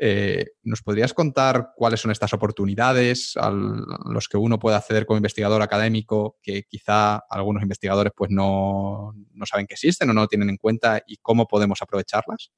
Eh, 0.00 0.52
¿Nos 0.62 0.80
podrías 0.82 1.12
contar 1.12 1.72
cuáles 1.74 2.00
son 2.00 2.12
estas 2.12 2.32
oportunidades 2.32 3.36
a 3.36 3.50
los 3.50 4.28
que 4.28 4.36
uno 4.36 4.60
puede 4.60 4.76
acceder 4.76 5.06
como 5.06 5.16
investigador 5.16 5.60
académico 5.60 6.38
que 6.40 6.62
quizá 6.62 7.16
algunos 7.28 7.64
investigadores 7.64 8.12
pues 8.16 8.30
no, 8.30 9.12
no 9.32 9.46
saben 9.46 9.66
que 9.66 9.74
existen 9.74 10.08
o 10.10 10.12
no 10.12 10.28
tienen 10.28 10.50
en 10.50 10.56
cuenta 10.56 11.02
y 11.04 11.16
cómo 11.16 11.48
podemos 11.48 11.82
aprovecharlas? 11.82 12.52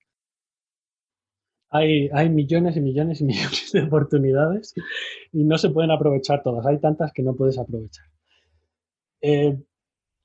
Hay, 1.71 2.11
hay, 2.13 2.29
millones 2.29 2.77
y 2.77 2.81
millones 2.83 3.23
y 3.23 3.25
millones 3.27 3.71
de 3.73 3.85
oportunidades 3.85 4.75
y 5.33 5.45
no 5.45 5.57
se 5.57 5.71
pueden 5.71 5.93
aprovechar 5.93 6.43
todas. 6.43 6.67
Hay 6.67 6.79
tantas 6.79 7.11
que 7.13 7.23
no 7.23 7.35
puedes 7.35 7.59
aprovechar. 7.59 8.05
Eh, 9.23 9.57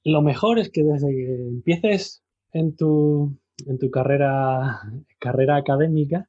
lo 0.03 0.22
mejor 0.22 0.60
es 0.60 0.69
que 0.69 0.84
desde 0.84 1.08
que 1.08 1.48
empieces 1.48 2.24
en 2.52 2.76
tu, 2.76 3.38
en 3.66 3.80
tu 3.80 3.90
carrera, 3.90 4.82
carrera 5.19 5.56
académica, 5.56 6.27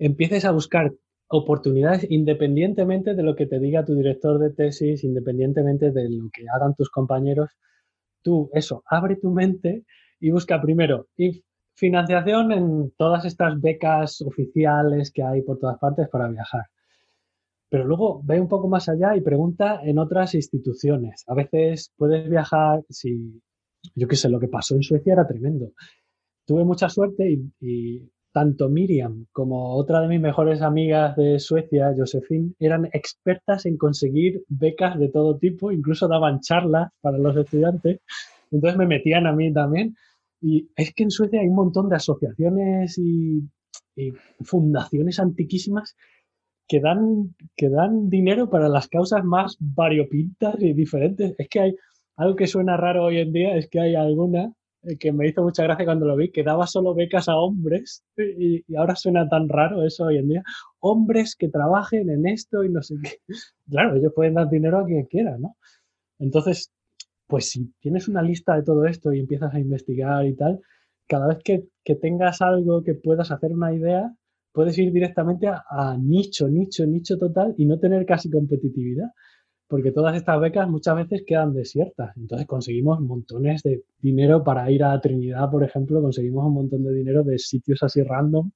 empieces 0.00 0.44
a 0.44 0.50
buscar 0.50 0.92
oportunidades 1.28 2.10
independientemente 2.10 3.14
de 3.14 3.22
lo 3.22 3.36
que 3.36 3.46
te 3.46 3.60
diga 3.60 3.84
tu 3.84 3.94
director 3.94 4.40
de 4.40 4.50
tesis, 4.50 5.04
independientemente 5.04 5.92
de 5.92 6.10
lo 6.10 6.28
que 6.32 6.46
hagan 6.52 6.74
tus 6.74 6.90
compañeros. 6.90 7.50
Tú, 8.22 8.50
eso, 8.52 8.82
abre 8.86 9.16
tu 9.16 9.30
mente 9.30 9.84
y 10.18 10.30
busca 10.30 10.60
primero 10.60 11.06
financiación 11.80 12.52
en 12.52 12.92
todas 12.96 13.24
estas 13.24 13.58
becas 13.58 14.20
oficiales 14.20 15.10
que 15.10 15.22
hay 15.22 15.40
por 15.40 15.58
todas 15.58 15.78
partes 15.78 16.08
para 16.08 16.28
viajar. 16.28 16.66
Pero 17.70 17.84
luego 17.84 18.20
ve 18.22 18.38
un 18.38 18.48
poco 18.48 18.68
más 18.68 18.88
allá 18.88 19.16
y 19.16 19.22
pregunta 19.22 19.80
en 19.82 19.98
otras 19.98 20.34
instituciones. 20.34 21.24
A 21.26 21.34
veces 21.34 21.92
puedes 21.96 22.28
viajar, 22.28 22.82
si 22.90 23.40
yo 23.94 24.08
qué 24.08 24.16
sé, 24.16 24.28
lo 24.28 24.40
que 24.40 24.48
pasó 24.48 24.74
en 24.74 24.82
Suecia 24.82 25.14
era 25.14 25.26
tremendo. 25.26 25.72
Tuve 26.44 26.64
mucha 26.64 26.88
suerte 26.88 27.30
y, 27.60 28.10
tanto 28.32 28.68
Miriam 28.68 29.26
como 29.32 29.74
otra 29.74 30.00
de 30.00 30.08
mis 30.08 30.20
mejores 30.20 30.62
amigas 30.62 31.16
de 31.16 31.38
Suecia, 31.38 31.94
Josephine, 31.96 32.52
eran 32.58 32.86
expertas 32.92 33.66
en 33.66 33.76
conseguir 33.76 34.44
becas 34.48 34.98
de 34.98 35.08
todo 35.08 35.36
tipo, 35.38 35.72
incluso 35.72 36.08
daban 36.08 36.40
charlas 36.40 36.90
para 37.00 37.18
los 37.18 37.36
estudiantes. 37.36 38.00
Entonces 38.50 38.78
me 38.78 38.86
metían 38.86 39.26
a 39.26 39.32
mí 39.32 39.52
también. 39.52 39.96
Y 40.40 40.70
es 40.76 40.94
que 40.94 41.02
en 41.02 41.10
Suecia 41.10 41.40
hay 41.40 41.48
un 41.48 41.56
montón 41.56 41.88
de 41.88 41.96
asociaciones 41.96 42.98
y 42.98 43.42
fundaciones 44.40 45.20
antiquísimas 45.20 45.96
que 46.70 46.78
dan, 46.78 47.34
que 47.56 47.68
dan 47.68 48.08
dinero 48.08 48.48
para 48.48 48.68
las 48.68 48.86
causas 48.86 49.24
más 49.24 49.56
variopintas 49.58 50.54
y 50.60 50.72
diferentes. 50.72 51.34
Es 51.36 51.48
que 51.48 51.60
hay 51.60 51.76
algo 52.16 52.36
que 52.36 52.46
suena 52.46 52.76
raro 52.76 53.06
hoy 53.06 53.18
en 53.18 53.32
día, 53.32 53.56
es 53.56 53.68
que 53.68 53.80
hay 53.80 53.96
alguna 53.96 54.52
que 54.98 55.12
me 55.12 55.28
hizo 55.28 55.42
mucha 55.42 55.62
gracia 55.62 55.84
cuando 55.84 56.06
lo 56.06 56.16
vi, 56.16 56.30
que 56.30 56.42
daba 56.42 56.66
solo 56.66 56.94
becas 56.94 57.28
a 57.28 57.36
hombres 57.36 58.04
y, 58.16 58.64
ahora 58.76 58.96
suena 58.96 59.28
tan 59.28 59.48
raro 59.48 59.84
eso 59.84 60.04
hoy 60.04 60.18
en 60.18 60.28
día. 60.28 60.42
Hombres 60.80 61.36
que 61.36 61.48
trabajen 61.48 62.10
en 62.10 62.26
esto 62.26 62.64
y 62.64 62.70
no 62.70 62.82
sé 62.82 62.96
qué. 63.02 63.18
Claro, 63.70 63.96
ellos 63.96 64.12
pueden 64.14 64.34
dar 64.34 64.48
dinero 64.50 64.80
a 64.80 64.86
quien 64.86 65.04
quiera, 65.04 65.38
¿no? 65.38 65.56
Entonces, 66.18 66.72
pues 67.26 67.50
si 67.50 67.72
tienes 67.80 68.08
una 68.08 68.22
lista 68.22 68.56
de 68.56 68.62
todo 68.62 68.84
esto 68.86 69.12
y 69.12 69.20
empiezas 69.20 69.54
a 69.54 69.60
investigar 69.60 70.26
y 70.26 70.34
tal, 70.34 70.60
cada 71.06 71.28
vez 71.28 71.38
que, 71.44 71.64
que 71.84 71.94
tengas 71.94 72.42
algo 72.42 72.82
que 72.82 72.94
puedas 72.94 73.30
hacer 73.30 73.52
una 73.52 73.72
idea, 73.72 74.12
puedes 74.52 74.76
ir 74.78 74.92
directamente 74.92 75.48
a, 75.48 75.96
nicho, 75.98 76.48
nicho, 76.48 76.86
nicho 76.86 77.18
total 77.18 77.54
y 77.56 77.66
no 77.66 77.78
tener 77.78 78.04
casi 78.06 78.30
competitividad, 78.30 79.10
porque 79.70 79.92
todas 79.92 80.16
estas 80.16 80.40
becas 80.40 80.68
muchas 80.68 80.96
veces 80.96 81.22
quedan 81.24 81.54
desiertas. 81.54 82.14
Entonces 82.16 82.46
conseguimos 82.48 83.00
montones 83.00 83.62
de 83.62 83.84
dinero 84.00 84.42
para 84.42 84.68
ir 84.70 84.82
a 84.82 85.00
Trinidad, 85.00 85.48
por 85.48 85.62
ejemplo, 85.62 86.02
conseguimos 86.02 86.44
un 86.44 86.54
montón 86.54 86.82
de 86.82 86.92
dinero 86.92 87.22
de 87.22 87.38
sitios 87.38 87.80
así 87.84 88.02
random. 88.02 88.50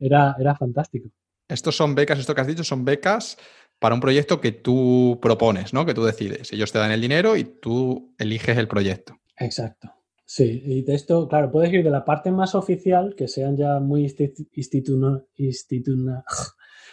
Era, 0.00 0.34
era 0.38 0.56
fantástico. 0.56 1.08
Estos 1.48 1.76
son 1.76 1.94
becas, 1.94 2.18
esto 2.18 2.34
que 2.34 2.40
has 2.40 2.46
dicho, 2.48 2.64
son 2.64 2.84
becas 2.84 3.38
para 3.78 3.94
un 3.94 4.00
proyecto 4.00 4.40
que 4.40 4.50
tú 4.50 5.20
propones, 5.22 5.72
¿no? 5.72 5.86
Que 5.86 5.94
tú 5.94 6.04
decides. 6.04 6.52
Ellos 6.52 6.72
te 6.72 6.80
dan 6.80 6.90
el 6.90 7.00
dinero 7.00 7.36
y 7.36 7.44
tú 7.44 8.12
eliges 8.18 8.58
el 8.58 8.66
proyecto. 8.66 9.16
Exacto. 9.38 9.92
Sí, 10.26 10.62
y 10.64 10.82
de 10.82 10.94
esto, 10.94 11.28
claro, 11.28 11.52
puedes 11.52 11.72
ir 11.72 11.84
de 11.84 11.90
la 11.90 12.04
parte 12.04 12.32
más 12.32 12.56
oficial, 12.56 13.14
que 13.16 13.28
sean 13.28 13.56
ya 13.56 13.78
muy 13.78 14.04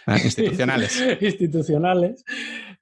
ah, 0.05 0.17
institucionales. 0.17 1.03
institucionales, 1.21 2.23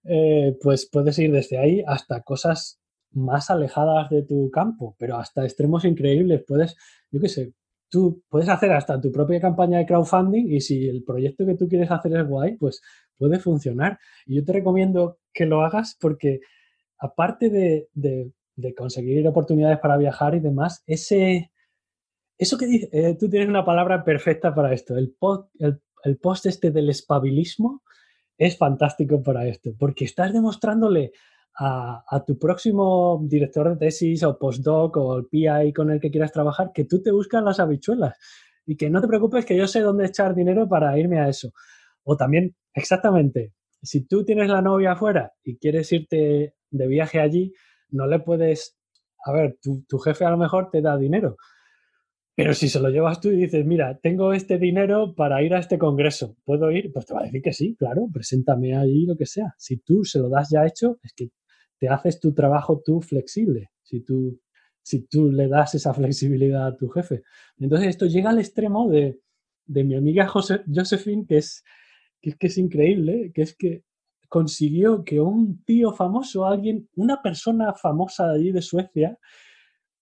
eh, 0.03 0.57
pues 0.61 0.89
puedes 0.91 1.17
ir 1.19 1.31
desde 1.31 1.57
ahí 1.57 1.83
hasta 1.85 2.21
cosas 2.21 2.79
más 3.11 3.49
alejadas 3.49 4.09
de 4.09 4.23
tu 4.23 4.49
campo, 4.51 4.95
pero 4.99 5.17
hasta 5.17 5.43
extremos 5.43 5.85
increíbles. 5.85 6.43
Puedes, 6.47 6.75
yo 7.11 7.19
qué 7.19 7.29
sé, 7.29 7.53
tú 7.89 8.23
puedes 8.29 8.49
hacer 8.49 8.71
hasta 8.71 9.01
tu 9.01 9.11
propia 9.11 9.41
campaña 9.41 9.79
de 9.79 9.85
crowdfunding 9.85 10.51
y 10.51 10.61
si 10.61 10.87
el 10.87 11.03
proyecto 11.03 11.45
que 11.45 11.55
tú 11.55 11.67
quieres 11.67 11.89
hacer 11.91 12.15
es 12.15 12.27
guay, 12.27 12.55
pues 12.57 12.81
puede 13.17 13.39
funcionar. 13.39 13.99
Y 14.25 14.35
yo 14.35 14.45
te 14.45 14.53
recomiendo 14.53 15.19
que 15.33 15.45
lo 15.45 15.61
hagas 15.61 15.97
porque 15.99 16.41
aparte 16.99 17.49
de 17.49 18.31
de 18.59 18.75
conseguir 18.75 19.27
oportunidades 19.27 19.79
para 19.79 19.97
viajar 19.97 20.35
y 20.35 20.39
demás, 20.39 20.83
ese, 20.85 21.51
eso 22.37 22.57
que 22.57 22.67
dices, 22.67 22.89
eh, 22.91 23.15
tú 23.19 23.29
tienes 23.29 23.49
una 23.49 23.65
palabra 23.65 24.03
perfecta 24.03 24.53
para 24.53 24.73
esto, 24.73 24.97
el, 24.97 25.15
el, 26.03 26.17
post 26.17 26.45
este 26.45 26.71
del 26.71 26.89
espabilismo 26.89 27.83
es 28.39 28.57
fantástico 28.57 29.21
para 29.21 29.45
esto, 29.45 29.75
porque 29.77 30.05
estás 30.05 30.33
demostrándole 30.33 31.11
a, 31.55 32.03
a, 32.09 32.25
tu 32.25 32.39
próximo 32.39 33.21
director 33.23 33.69
de 33.69 33.75
tesis 33.75 34.23
o 34.23 34.39
postdoc 34.39 34.97
o 34.97 35.17
el 35.17 35.25
PI 35.27 35.73
con 35.75 35.91
el 35.91 35.99
que 35.99 36.09
quieras 36.09 36.31
trabajar 36.31 36.71
que 36.73 36.85
tú 36.85 37.03
te 37.03 37.11
buscas 37.11 37.43
las 37.43 37.59
habichuelas 37.59 38.15
y 38.65 38.77
que 38.77 38.89
no 38.89 39.01
te 39.01 39.07
preocupes 39.07 39.45
que 39.45 39.57
yo 39.57 39.67
sé 39.67 39.81
dónde 39.81 40.05
echar 40.05 40.33
dinero 40.33 40.67
para 40.67 40.97
irme 40.97 41.19
a 41.19 41.27
eso. 41.27 41.51
O 42.03 42.15
también, 42.15 42.55
exactamente, 42.73 43.53
si 43.81 44.05
tú 44.05 44.23
tienes 44.23 44.49
la 44.49 44.61
novia 44.61 44.93
afuera 44.93 45.33
y 45.43 45.57
quieres 45.57 45.91
irte 45.91 46.55
de 46.69 46.87
viaje 46.87 47.19
allí, 47.19 47.53
no 47.89 48.07
le 48.07 48.19
puedes, 48.19 48.77
a 49.25 49.31
ver, 49.31 49.57
tu, 49.61 49.99
jefe 49.99 50.25
a 50.25 50.31
lo 50.31 50.37
mejor 50.37 50.69
te 50.71 50.81
da 50.81 50.97
dinero, 50.97 51.37
pero 52.39 52.53
si 52.53 52.69
se 52.69 52.79
lo 52.79 52.87
llevas 52.87 53.19
tú 53.19 53.27
y 53.31 53.35
dices, 53.35 53.65
mira, 53.65 53.99
tengo 54.01 54.31
este 54.31 54.57
dinero 54.57 55.13
para 55.13 55.43
ir 55.43 55.53
a 55.53 55.59
este 55.59 55.77
congreso, 55.77 56.37
¿puedo 56.45 56.71
ir? 56.71 56.89
Pues 56.93 57.05
te 57.05 57.13
va 57.13 57.19
a 57.19 57.23
decir 57.23 57.41
que 57.41 57.51
sí, 57.51 57.75
claro, 57.77 58.07
preséntame 58.13 58.77
allí 58.77 59.05
lo 59.05 59.17
que 59.17 59.25
sea. 59.25 59.53
Si 59.57 59.79
tú 59.79 60.05
se 60.05 60.19
lo 60.19 60.29
das 60.29 60.49
ya 60.49 60.65
hecho, 60.65 60.99
es 61.03 61.11
que 61.11 61.31
te 61.77 61.89
haces 61.89 62.17
tu 62.17 62.33
trabajo 62.33 62.81
tú 62.81 63.01
flexible, 63.01 63.71
si 63.83 63.99
tú, 64.05 64.39
si 64.81 65.05
tú 65.05 65.29
le 65.29 65.49
das 65.49 65.75
esa 65.75 65.93
flexibilidad 65.93 66.67
a 66.67 66.77
tu 66.77 66.87
jefe. 66.87 67.23
Entonces 67.57 67.89
esto 67.89 68.05
llega 68.05 68.29
al 68.29 68.39
extremo 68.39 68.89
de, 68.89 69.19
mi 69.65 69.95
amiga 69.95 70.25
José, 70.25 70.61
Josephine, 70.73 71.25
que 71.27 71.39
es, 71.39 71.65
que, 72.21 72.35
que 72.35 72.47
es 72.47 72.57
increíble, 72.57 73.33
que 73.35 73.41
es 73.41 73.53
que 73.53 73.83
consiguió 74.29 75.03
que 75.03 75.19
un 75.19 75.61
tío 75.65 75.91
famoso, 75.91 76.45
alguien, 76.45 76.87
una 76.95 77.21
persona 77.21 77.73
famosa 77.73 78.29
de 78.29 78.35
allí 78.35 78.51
de 78.53 78.61
Suecia, 78.61 79.19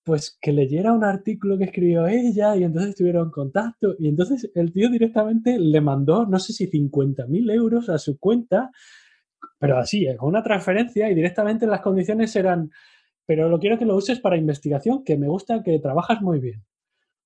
pues 0.08 0.38
que 0.42 0.54
leyera 0.54 0.94
un 0.94 1.04
artículo 1.04 1.58
que 1.58 1.66
escribió 1.66 2.08
ella 2.08 2.56
y 2.56 2.64
entonces 2.64 2.96
tuvieron 2.96 3.30
contacto 3.30 3.94
y 4.00 4.08
entonces 4.08 4.50
el 4.56 4.72
tío 4.72 4.90
directamente 4.90 5.60
le 5.60 5.82
mandó, 5.82 6.26
no 6.26 6.40
sé 6.40 6.54
si 6.54 6.70
50.000 6.70 7.52
euros 7.52 7.90
a 7.90 7.98
su 7.98 8.18
cuenta, 8.18 8.72
pero 9.60 9.78
así, 9.78 10.08
con 10.16 10.30
una 10.30 10.42
transferencia 10.42 11.12
y 11.12 11.14
directamente 11.14 11.68
las 11.68 11.82
condiciones 11.82 12.34
eran, 12.38 12.72
pero 13.26 13.50
lo 13.50 13.60
quiero 13.60 13.78
que 13.78 13.84
lo 13.84 13.98
uses 13.98 14.22
para 14.22 14.38
investigación, 14.38 15.04
que 15.04 15.18
me 15.18 15.28
gusta 15.28 15.62
que 15.62 15.78
trabajas 15.80 16.22
muy 16.22 16.40
bien. 16.40 16.64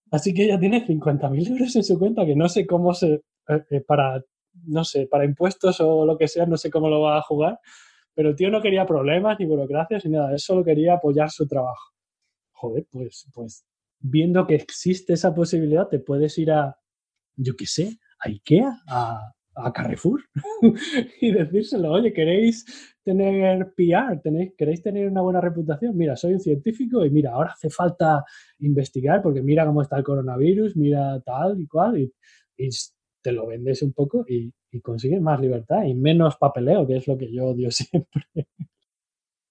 Así 0.10 0.34
que 0.34 0.46
ella 0.46 0.60
tiene 0.60 0.84
50.000 0.84 1.52
euros 1.52 1.76
en 1.76 1.84
su 1.84 2.00
cuenta, 2.00 2.26
que 2.26 2.36
no 2.36 2.50
sé 2.50 2.66
cómo 2.66 2.96
se, 2.96 3.22
eh, 3.48 3.64
eh, 3.70 3.82
para 3.82 4.24
no 4.66 4.84
sé, 4.84 5.06
para 5.06 5.24
impuestos 5.24 5.80
o 5.82 6.04
lo 6.04 6.18
que 6.18 6.28
sea, 6.28 6.48
no 6.48 6.58
sé 6.58 6.72
cómo 6.72 6.90
lo 6.90 7.02
va 7.02 7.20
a 7.20 7.22
jugar, 7.22 7.60
pero 8.16 8.30
el 8.30 8.36
tío 8.36 8.50
no 8.50 8.60
quería 8.60 8.88
problemas 8.88 9.38
ni 9.40 9.46
burocracias 9.46 10.04
ni 10.06 10.14
nada, 10.14 10.32
él 10.32 10.40
solo 10.40 10.64
quería 10.64 10.96
apoyar 10.96 11.30
su 11.30 11.48
trabajo. 11.48 11.91
Joder, 12.62 12.86
pues, 12.92 13.28
pues 13.34 13.66
viendo 14.00 14.46
que 14.46 14.54
existe 14.54 15.14
esa 15.14 15.34
posibilidad, 15.34 15.88
te 15.88 15.98
puedes 15.98 16.38
ir 16.38 16.52
a, 16.52 16.78
yo 17.36 17.56
qué 17.56 17.66
sé, 17.66 17.98
a 18.20 18.30
Ikea, 18.30 18.84
a, 18.88 19.34
a 19.56 19.74
Carrefour 19.74 20.22
y 21.22 21.32
decírselo, 21.32 21.92
oye, 21.92 22.14
¿queréis 22.14 22.94
tener 23.04 23.74
PR? 23.76 24.22
¿Tenéis, 24.22 24.54
¿Queréis 24.56 24.84
tener 24.84 25.10
una 25.10 25.22
buena 25.22 25.42
reputación? 25.42 25.98
Mira, 25.98 26.16
soy 26.16 26.34
un 26.34 26.40
científico 26.40 27.04
y 27.04 27.10
mira, 27.10 27.32
ahora 27.32 27.54
hace 27.54 27.72
falta 27.72 28.24
investigar 28.60 29.24
porque 29.24 29.42
mira 29.42 29.66
cómo 29.66 29.82
está 29.82 29.98
el 29.98 30.04
coronavirus, 30.04 30.78
mira 30.78 31.20
tal 31.22 31.60
y 31.60 31.66
cual 31.68 31.98
y, 31.98 32.14
y 32.58 32.70
te 33.24 33.32
lo 33.32 33.48
vendes 33.48 33.82
un 33.82 33.94
poco 33.94 34.24
y, 34.28 34.54
consigues 34.84 35.20
más 35.20 35.42
libertad 35.42 35.84
y 35.84 35.94
menos 35.96 36.38
papeleo, 36.38 36.88
que 36.88 36.96
es 36.96 37.08
lo 37.08 37.18
que 37.18 37.34
yo 37.34 37.48
odio 37.48 37.70
siempre. 37.72 38.24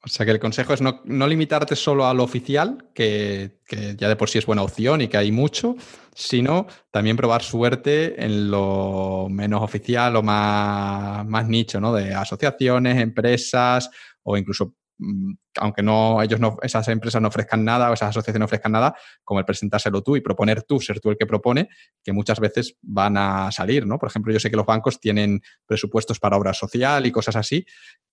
O 0.03 0.09
sea 0.09 0.25
que 0.25 0.33
el 0.33 0.41
consejo 0.41 0.73
es 0.73 0.81
no, 0.81 1.03
limitarte 1.05 1.77
solo 1.77 2.07
a 2.07 2.15
lo 2.15 2.25
oficial, 2.25 2.89
que, 2.95 3.59
ya 3.99 4.09
de 4.09 4.17
por 4.17 4.31
sí 4.31 4.39
es 4.39 4.47
buena 4.47 4.63
opción 4.63 5.03
y 5.03 5.09
que 5.09 5.19
hay 5.19 5.31
mucho, 5.31 5.77
sino 6.15 6.67
también 6.91 7.17
probar 7.17 7.43
suerte 7.43 8.25
en 8.25 8.51
lo 8.51 9.29
menos 9.31 9.63
oficial 9.63 10.17
o 10.17 10.23
más, 10.23 11.27
más 11.27 11.47
nicho, 11.49 11.81
¿no? 11.81 11.93
De 11.93 12.15
asociaciones, 12.15 12.99
empresas 12.99 13.91
o 14.23 14.39
incluso 14.39 14.75
Mm, 15.01 15.33
aunque 15.59 15.83
no, 15.83 16.21
ellos 16.23 16.39
no, 16.41 16.59
esas 16.63 16.87
empresas 16.89 17.23
no 17.23 17.29
ofrezcan 17.29 17.65
nada 17.65 17.91
o 17.91 17.95
esas 17.95 18.11
asociaciones 18.11 18.41
no 18.41 18.45
ofrezcan 18.45 18.73
nada, 18.73 18.95
como 19.25 19.41
el 19.41 19.47
presentárselo 19.47 20.03
tú 20.03 20.17
y 20.17 20.21
proponer 20.21 20.63
tú, 20.63 20.79
ser 20.79 21.01
tú 21.01 21.11
el 21.11 21.17
que 21.17 21.27
propone, 21.27 21.69
que 22.05 22.13
muchas 22.13 22.39
veces 22.39 22.77
van 22.83 23.17
a 23.17 23.51
salir, 23.51 23.87
¿no? 23.87 23.99
Por 23.99 24.11
ejemplo, 24.11 24.33
yo 24.33 24.39
sé 24.39 24.51
que 24.51 24.59
los 24.59 24.67
bancos 24.67 25.01
tienen 25.01 25.41
presupuestos 25.67 26.21
para 26.21 26.37
obra 26.37 26.53
social 26.53 27.07
y 27.07 27.13
cosas 27.13 27.37
así, 27.37 27.65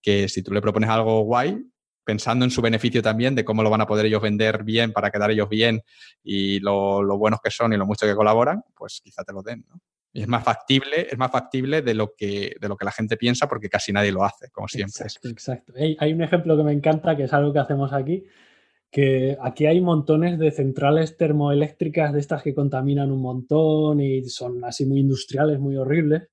que 0.01 0.29
si 0.29 0.41
tú 0.43 0.53
le 0.53 0.61
propones 0.61 0.89
algo 0.89 1.21
guay, 1.23 1.61
pensando 2.07 2.45
en 2.45 2.51
su 2.51 2.61
beneficio 2.61 3.01
también, 3.01 3.35
de 3.35 3.43
cómo 3.43 3.61
lo 3.61 3.69
van 3.69 3.81
a 3.81 3.85
poder 3.85 4.05
ellos 4.05 4.21
vender 4.21 4.63
bien 4.63 4.93
para 4.93 5.11
quedar 5.11 5.29
ellos 5.29 5.49
bien 5.49 5.81
y 6.23 6.61
lo, 6.61 7.17
buenos 7.17 7.41
que 7.43 7.51
son 7.51 7.73
y 7.73 7.77
lo 7.77 7.85
mucho 7.85 8.05
que 8.05 8.15
colaboran, 8.15 8.63
pues 8.73 9.01
quizá 9.03 9.25
te 9.25 9.33
lo 9.33 9.43
den, 9.43 9.65
es 10.13 10.25
más 10.25 10.41
factible, 10.41 11.05
es 11.11 11.17
más 11.17 11.29
factible 11.29 11.81
de 11.81 11.93
lo 11.93 12.13
que, 12.17 12.55
de 12.61 12.69
lo 12.69 12.77
que 12.77 12.85
la 12.85 12.93
gente 12.93 13.17
piensa 13.17 13.49
porque 13.49 13.67
casi 13.67 13.91
nadie 13.91 14.13
lo 14.13 14.23
hace, 14.23 14.49
como 14.51 14.69
siempre. 14.69 15.03
Exacto, 15.03 15.27
exacto. 15.27 15.73
Hay, 15.75 16.13
un 16.13 16.23
ejemplo 16.23 16.55
que 16.55 16.63
me 16.63 16.71
encanta, 16.71 17.17
que 17.17 17.23
es 17.23 17.33
algo 17.33 17.51
que 17.51 17.59
hacemos 17.59 17.91
aquí, 17.91 18.23
que 18.89 19.37
aquí 19.41 19.65
hay 19.65 19.81
montones 19.81 20.39
de 20.39 20.51
centrales 20.51 21.17
termoeléctricas 21.17 22.13
de 22.13 22.21
estas 22.21 22.41
que 22.41 22.55
contaminan 22.55 23.11
un 23.11 23.21
montón 23.21 23.99
y 23.99 24.23
son 24.29 24.63
así 24.63 24.85
muy 24.85 25.01
industriales, 25.01 25.59
muy 25.59 25.75
horribles, 25.75 26.29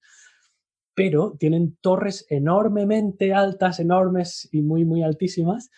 pero 0.94 1.36
tienen 1.38 1.76
torres 1.80 2.26
enormemente 2.30 3.32
altas, 3.32 3.80
enormes 3.80 4.48
y 4.52 4.62
muy, 4.62 4.84
muy 4.84 5.02
altísimas, 5.02 5.70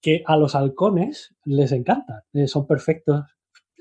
que 0.00 0.22
a 0.26 0.36
los 0.36 0.54
halcones 0.54 1.34
les 1.44 1.72
encantan, 1.72 2.22
eh, 2.32 2.48
son 2.48 2.66
perfectos 2.66 3.24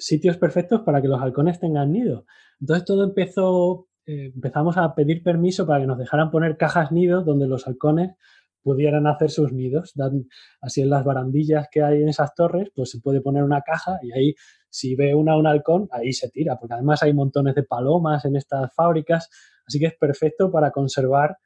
sitios 0.02 0.38
perfectos 0.38 0.82
para 0.82 1.02
que 1.02 1.08
los 1.08 1.22
halcones 1.22 1.60
tengan 1.60 1.92
nido. 1.92 2.26
Entonces 2.60 2.86
todo 2.86 3.03
empezó, 3.03 3.88
eh, 4.06 4.32
empezamos 4.34 4.78
a 4.78 4.95
pedir 4.95 5.22
permiso 5.24 5.68
para 5.68 5.80
que 5.80 5.88
nos 5.88 5.98
dejaran 5.98 6.32
poner 6.32 6.58
cajas 6.58 6.92
nidos 6.92 7.24
donde 7.24 7.48
los 7.48 7.68
halcones 7.68 8.16
pudieran 8.64 9.06
hacer 9.08 9.30
sus 9.30 9.53
nidos. 9.53 9.92
Dan, 9.95 10.28
así 10.60 10.82
en 10.82 10.90
las 10.90 11.06
barandillas 11.06 11.68
que 11.72 11.84
hay 11.84 12.02
en 12.02 12.10
esas 12.10 12.34
torres, 12.34 12.70
pues 12.76 12.90
se 12.90 13.00
puede 13.00 13.22
poner 13.22 13.44
una 13.44 13.61
caja 13.61 14.00
y 14.02 14.11
ahí 14.11 14.36
si 14.70 14.95
ve 14.95 15.14
una 15.14 15.38
un 15.38 15.48
halcón, 15.48 15.88
ahí 15.92 16.14
se 16.14 16.30
tira, 16.30 16.58
porque 16.58 16.74
además 16.74 17.03
hay 17.03 17.14
montones 17.14 17.56
de 17.56 17.64
palomas 17.64 18.26
en 18.26 18.36
estas 18.38 18.74
fábricas, 18.74 19.30
así 19.72 19.80
que 19.80 19.85
es 19.85 19.98
perfecto 19.98 20.51
para 20.51 20.69
conservar 20.72 21.38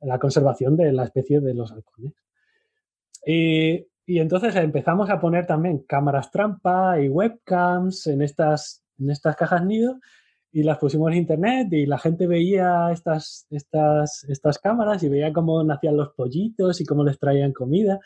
la 0.00 0.18
conservación 0.18 0.74
de 0.74 0.90
la 0.92 1.04
especie 1.04 1.40
de 1.40 1.52
los 1.52 1.70
halcones. 1.70 2.14
Y, 3.26 3.86
y 4.06 4.20
entonces 4.20 4.56
empezamos 4.56 5.10
a 5.10 5.20
poner 5.20 5.46
también 5.46 5.84
cámaras 5.86 6.30
trampa 6.30 6.98
y 6.98 7.10
webcams 7.10 8.06
en 8.06 8.22
estas, 8.22 8.82
en 8.98 9.10
estas 9.10 9.36
cajas 9.36 9.62
nido 9.66 10.00
y 10.50 10.62
las 10.62 10.78
pusimos 10.78 11.12
en 11.12 11.18
internet 11.18 11.68
y 11.72 11.84
la 11.84 11.98
gente 11.98 12.26
veía 12.26 12.90
estas, 12.90 13.46
estas, 13.50 14.24
estas 14.24 14.58
cámaras 14.58 15.02
y 15.02 15.10
veía 15.10 15.30
cómo 15.30 15.62
nacían 15.62 15.98
los 15.98 16.14
pollitos 16.14 16.80
y 16.80 16.86
cómo 16.86 17.04
les 17.04 17.18
traían 17.18 17.52
comida. 17.52 18.00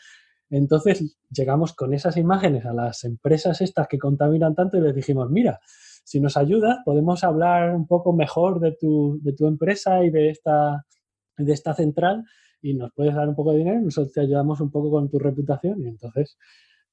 Entonces 0.49 1.17
llegamos 1.31 1.73
con 1.73 1.93
esas 1.93 2.17
imágenes 2.17 2.65
a 2.65 2.73
las 2.73 3.05
empresas 3.05 3.61
estas 3.61 3.87
que 3.87 3.97
contaminan 3.97 4.55
tanto 4.55 4.77
y 4.77 4.81
les 4.81 4.93
dijimos, 4.93 5.29
mira, 5.29 5.61
si 6.03 6.19
nos 6.19 6.37
ayudas 6.37 6.79
podemos 6.85 7.23
hablar 7.23 7.73
un 7.75 7.87
poco 7.87 8.13
mejor 8.13 8.59
de 8.59 8.73
tu, 8.73 9.19
de 9.21 9.33
tu 9.33 9.47
empresa 9.47 10.03
y 10.03 10.09
de 10.09 10.29
esta, 10.29 10.85
de 11.37 11.53
esta 11.53 11.73
central 11.73 12.23
y 12.61 12.73
nos 12.73 12.91
puedes 12.93 13.13
dar 13.13 13.27
un 13.27 13.35
poco 13.35 13.51
de 13.51 13.59
dinero, 13.59 13.81
nosotros 13.81 14.13
te 14.13 14.21
ayudamos 14.21 14.61
un 14.61 14.71
poco 14.71 14.89
con 14.91 15.09
tu 15.09 15.19
reputación 15.19 15.81
y 15.81 15.87
entonces, 15.87 16.37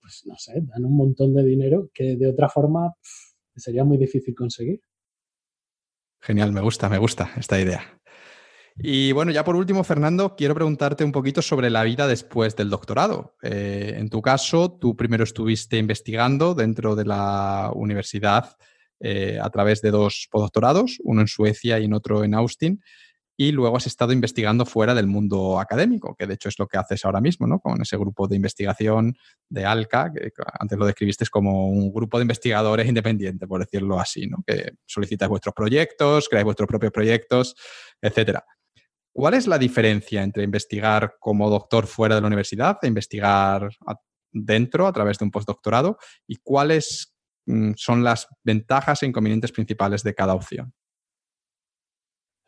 pues 0.01 0.23
no 0.27 0.37
sé, 0.37 0.61
dan 0.63 0.85
un 0.85 0.97
montón 0.97 1.35
de 1.35 1.45
dinero 1.45 1.91
que 1.95 2.17
de 2.17 2.27
otra 2.27 2.49
forma 2.49 2.95
sería 3.55 3.85
muy 3.85 3.99
difícil 3.99 4.35
conseguir. 4.35 4.81
Genial, 6.21 6.53
me 6.53 6.61
gusta, 6.61 6.89
me 6.89 6.99
gusta 6.99 7.31
esta 7.37 7.61
idea. 7.61 8.01
Y 8.77 9.13
bueno, 9.13 9.31
ya 9.31 9.45
por 9.45 9.57
último, 9.57 9.85
Fernando, 9.85 10.37
quiero 10.37 10.55
preguntarte 10.55 11.05
un 11.05 11.13
poquito 11.13 11.43
sobre 11.43 11.71
la 11.71 11.83
vida 11.83 12.07
después 12.07 12.57
del 12.57 12.71
doctorado. 12.71 13.37
Eh, 13.43 13.95
en 13.97 14.09
tu 14.09 14.23
caso, 14.23 14.73
tú 14.73 14.97
primero 14.97 15.25
estuviste 15.25 15.77
investigando 15.77 16.55
dentro 16.55 16.97
de 16.97 17.05
la 17.05 17.71
universidad 17.75 18.57
eh, 19.01 19.39
a 19.43 19.51
través 19.51 19.81
de 19.83 19.91
dos 19.91 20.29
postdoctorados, 20.31 20.99
uno 21.03 21.23
en 21.23 21.29
Suecia 21.29 21.79
y 21.79 21.93
otro 21.93 22.25
en 22.25 22.35
Austin 22.35 22.81
y 23.41 23.53
luego 23.53 23.79
has 23.79 23.87
estado 23.87 24.13
investigando 24.13 24.67
fuera 24.67 24.95
del 24.95 25.07
mundo 25.07 25.59
académico, 25.59 26.15
que 26.15 26.27
de 26.27 26.35
hecho 26.35 26.51
es 26.51 26.59
lo 26.59 26.69
que 26.69 26.77
haces 26.77 27.07
ahora 27.07 27.23
mismo, 27.23 27.47
¿no? 27.47 27.59
Con 27.59 27.81
ese 27.81 27.97
grupo 27.97 28.29
de 28.29 28.37
investigación 28.37 29.17
de 29.49 29.65
ALCA, 29.65 30.13
que 30.13 30.31
antes 30.59 30.79
lo 30.79 30.85
describiste 30.85 31.25
como 31.31 31.71
un 31.71 31.91
grupo 31.91 32.19
de 32.19 32.25
investigadores 32.25 32.87
independientes, 32.87 33.49
por 33.49 33.61
decirlo 33.61 33.99
así, 33.99 34.27
¿no? 34.27 34.45
Que 34.47 34.75
solicitáis 34.85 35.31
vuestros 35.31 35.55
proyectos, 35.55 36.29
creáis 36.29 36.45
vuestros 36.45 36.67
propios 36.67 36.93
proyectos, 36.93 37.57
etcétera. 38.03 38.45
¿Cuál 39.11 39.33
es 39.33 39.47
la 39.47 39.57
diferencia 39.57 40.23
entre 40.23 40.45
investigar 40.45 41.15
como 41.19 41.49
doctor 41.49 41.87
fuera 41.87 42.17
de 42.17 42.21
la 42.21 42.27
universidad 42.27 42.77
e 42.83 42.89
investigar 42.89 43.71
dentro 44.31 44.87
a 44.87 44.93
través 44.93 45.17
de 45.17 45.25
un 45.25 45.31
postdoctorado? 45.31 45.97
¿Y 46.27 46.37
cuáles 46.37 47.10
mm, 47.10 47.10
son 47.77 48.05
las 48.05 48.29
ventajas 48.45 49.03
e 49.03 49.07
inconvenientes 49.07 49.53
principales 49.53 50.03
de 50.03 50.15
cada 50.15 50.35
opción? 50.35 50.73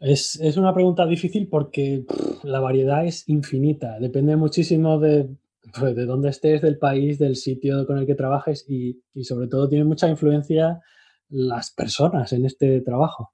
Es, 0.03 0.57
una 0.57 0.75
pregunta 0.75 1.07
difícil 1.07 1.49
porque 1.49 2.05
la 2.43 2.59
variedad 2.59 3.07
es 3.07 3.29
infinita. 3.29 4.01
Depende 4.01 4.35
muchísimo 4.35 4.99
de, 4.99 5.29
pues, 5.79 5.95
de 5.95 6.07
dónde 6.07 6.31
estés, 6.31 6.61
del 6.61 6.77
país, 6.77 7.21
del 7.21 7.37
sitio 7.37 7.87
con 7.87 7.99
el 7.99 8.07
que 8.07 8.17
trabajes 8.17 8.69
y, 8.69 9.01
sobre 9.23 9.47
todo 9.47 9.69
tiene 9.69 9.85
mucha 9.85 10.09
influencia 10.09 10.81
las 11.29 11.71
personas 11.71 12.33
en 12.33 12.45
este 12.45 12.81
trabajo. 12.81 13.31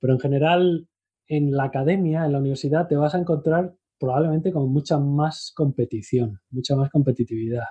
Pero 0.00 0.14
en 0.14 0.20
general, 0.20 0.88
en 1.26 1.52
la 1.52 1.64
academia, 1.64 2.24
en 2.24 2.32
la 2.32 2.38
universidad, 2.38 2.88
te 2.88 2.96
vas 2.96 3.14
a 3.14 3.18
encontrar 3.18 3.74
probablemente 3.98 4.50
con 4.50 4.72
mucha 4.72 4.98
más 4.98 5.52
competición, 5.54 6.40
mucha 6.48 6.74
más 6.74 6.88
competitividad. 6.88 7.64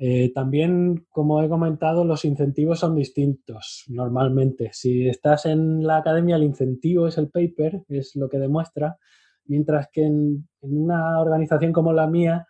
Eh, 0.00 0.32
también, 0.32 1.06
como 1.10 1.42
he 1.42 1.48
comentado, 1.48 2.04
los 2.04 2.24
incentivos 2.24 2.78
son 2.78 2.94
distintos 2.94 3.84
normalmente. 3.88 4.70
Si 4.72 5.08
estás 5.08 5.44
en 5.46 5.84
la 5.84 5.96
academia, 5.96 6.36
el 6.36 6.44
incentivo 6.44 7.08
es 7.08 7.18
el 7.18 7.30
paper, 7.30 7.82
es 7.88 8.14
lo 8.14 8.28
que 8.28 8.38
demuestra, 8.38 8.96
mientras 9.44 9.88
que 9.92 10.04
en, 10.04 10.48
una 10.60 11.20
organización 11.20 11.72
como 11.72 11.92
la 11.92 12.06
mía, 12.06 12.46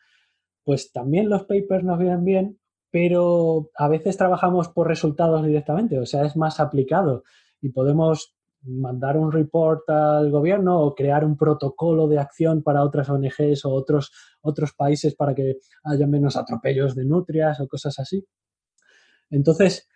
pues 0.62 0.92
también 0.92 1.30
los 1.30 1.44
papers 1.44 1.84
nos 1.84 1.98
vienen 1.98 2.24
bien, 2.24 2.58
pero 2.90 3.70
a 3.76 3.88
veces 3.88 4.18
trabajamos 4.18 4.68
por 4.68 4.86
resultados 4.86 5.44
directamente, 5.44 5.98
o 5.98 6.06
sea, 6.06 6.24
es 6.26 6.36
más 6.36 6.60
aplicado 6.60 7.22
y 7.60 7.70
podemos 7.70 8.37
mandar 8.62 9.16
un 9.16 9.32
report 9.32 9.88
al 9.90 10.30
gobierno 10.30 10.80
o 10.80 10.94
crear 10.94 11.24
un 11.24 11.36
protocolo 11.36 12.08
de 12.08 12.18
acción 12.18 12.62
para 12.62 12.82
otras 12.82 13.08
ONGs 13.08 13.64
o 13.64 13.70
otros, 13.72 14.12
otros 14.40 14.72
países 14.72 15.14
para 15.14 15.34
que 15.34 15.58
haya 15.84 16.06
menos 16.06 16.36
atropellos 16.36 16.94
de 16.94 17.04
nutrias 17.04 17.60
o 17.60 17.68
cosas 17.68 17.98
así. 17.98 18.24
Entonces, 19.30 19.88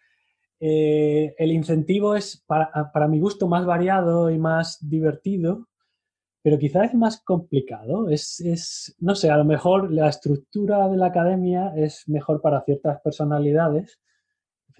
eh, 0.61 1.35
el 1.39 1.53
incentivo 1.53 2.15
es, 2.15 2.43
para, 2.47 2.93
para, 2.93 3.09
mi 3.09 3.19
gusto, 3.19 3.49
más 3.49 3.67
variado 3.67 4.31
y 4.31 4.39
más 4.39 4.79
divertido, 4.81 5.69
pero 6.43 6.59
quizás 6.59 6.91
es 6.91 6.95
más 6.95 7.23
complicado. 7.23 8.09
Es, 8.11 8.41
es, 8.41 8.95
no 9.01 9.15
sé, 9.15 9.31
a 9.31 9.37
lo 9.37 9.45
mejor 9.45 9.91
la 9.93 10.09
estructura 10.09 10.89
de 10.89 10.97
la 10.97 11.07
academia 11.07 11.73
es 11.77 12.09
mejor 12.09 12.41
para 12.41 12.63
ciertas 12.63 13.01
personalidades 13.01 14.01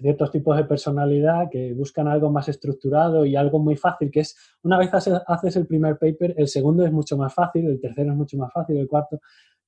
ciertos 0.03 0.31
tipos 0.31 0.57
de 0.57 0.65
personalidad 0.65 1.49
que 1.49 1.73
buscan 1.73 2.07
algo 2.07 2.29
más 2.29 2.49
estructurado 2.49 3.25
y 3.25 3.35
algo 3.35 3.59
muy 3.59 3.77
fácil, 3.77 4.11
que 4.11 4.19
es 4.19 4.35
una 4.61 4.77
vez 4.77 4.89
haces 4.93 5.55
el 5.55 5.65
primer 5.65 5.97
paper, 5.97 6.35
el 6.37 6.47
segundo 6.47 6.85
es 6.85 6.91
mucho 6.91 7.17
más 7.17 7.33
fácil, 7.33 7.67
el 7.67 7.79
tercero 7.79 8.11
es 8.11 8.17
mucho 8.17 8.37
más 8.37 8.51
fácil, 8.51 8.77
el 8.77 8.87
cuarto, 8.87 9.19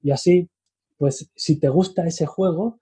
y 0.01 0.11
así, 0.11 0.49
pues 0.97 1.31
si 1.35 1.59
te 1.59 1.69
gusta 1.69 2.05
ese 2.05 2.25
juego, 2.25 2.79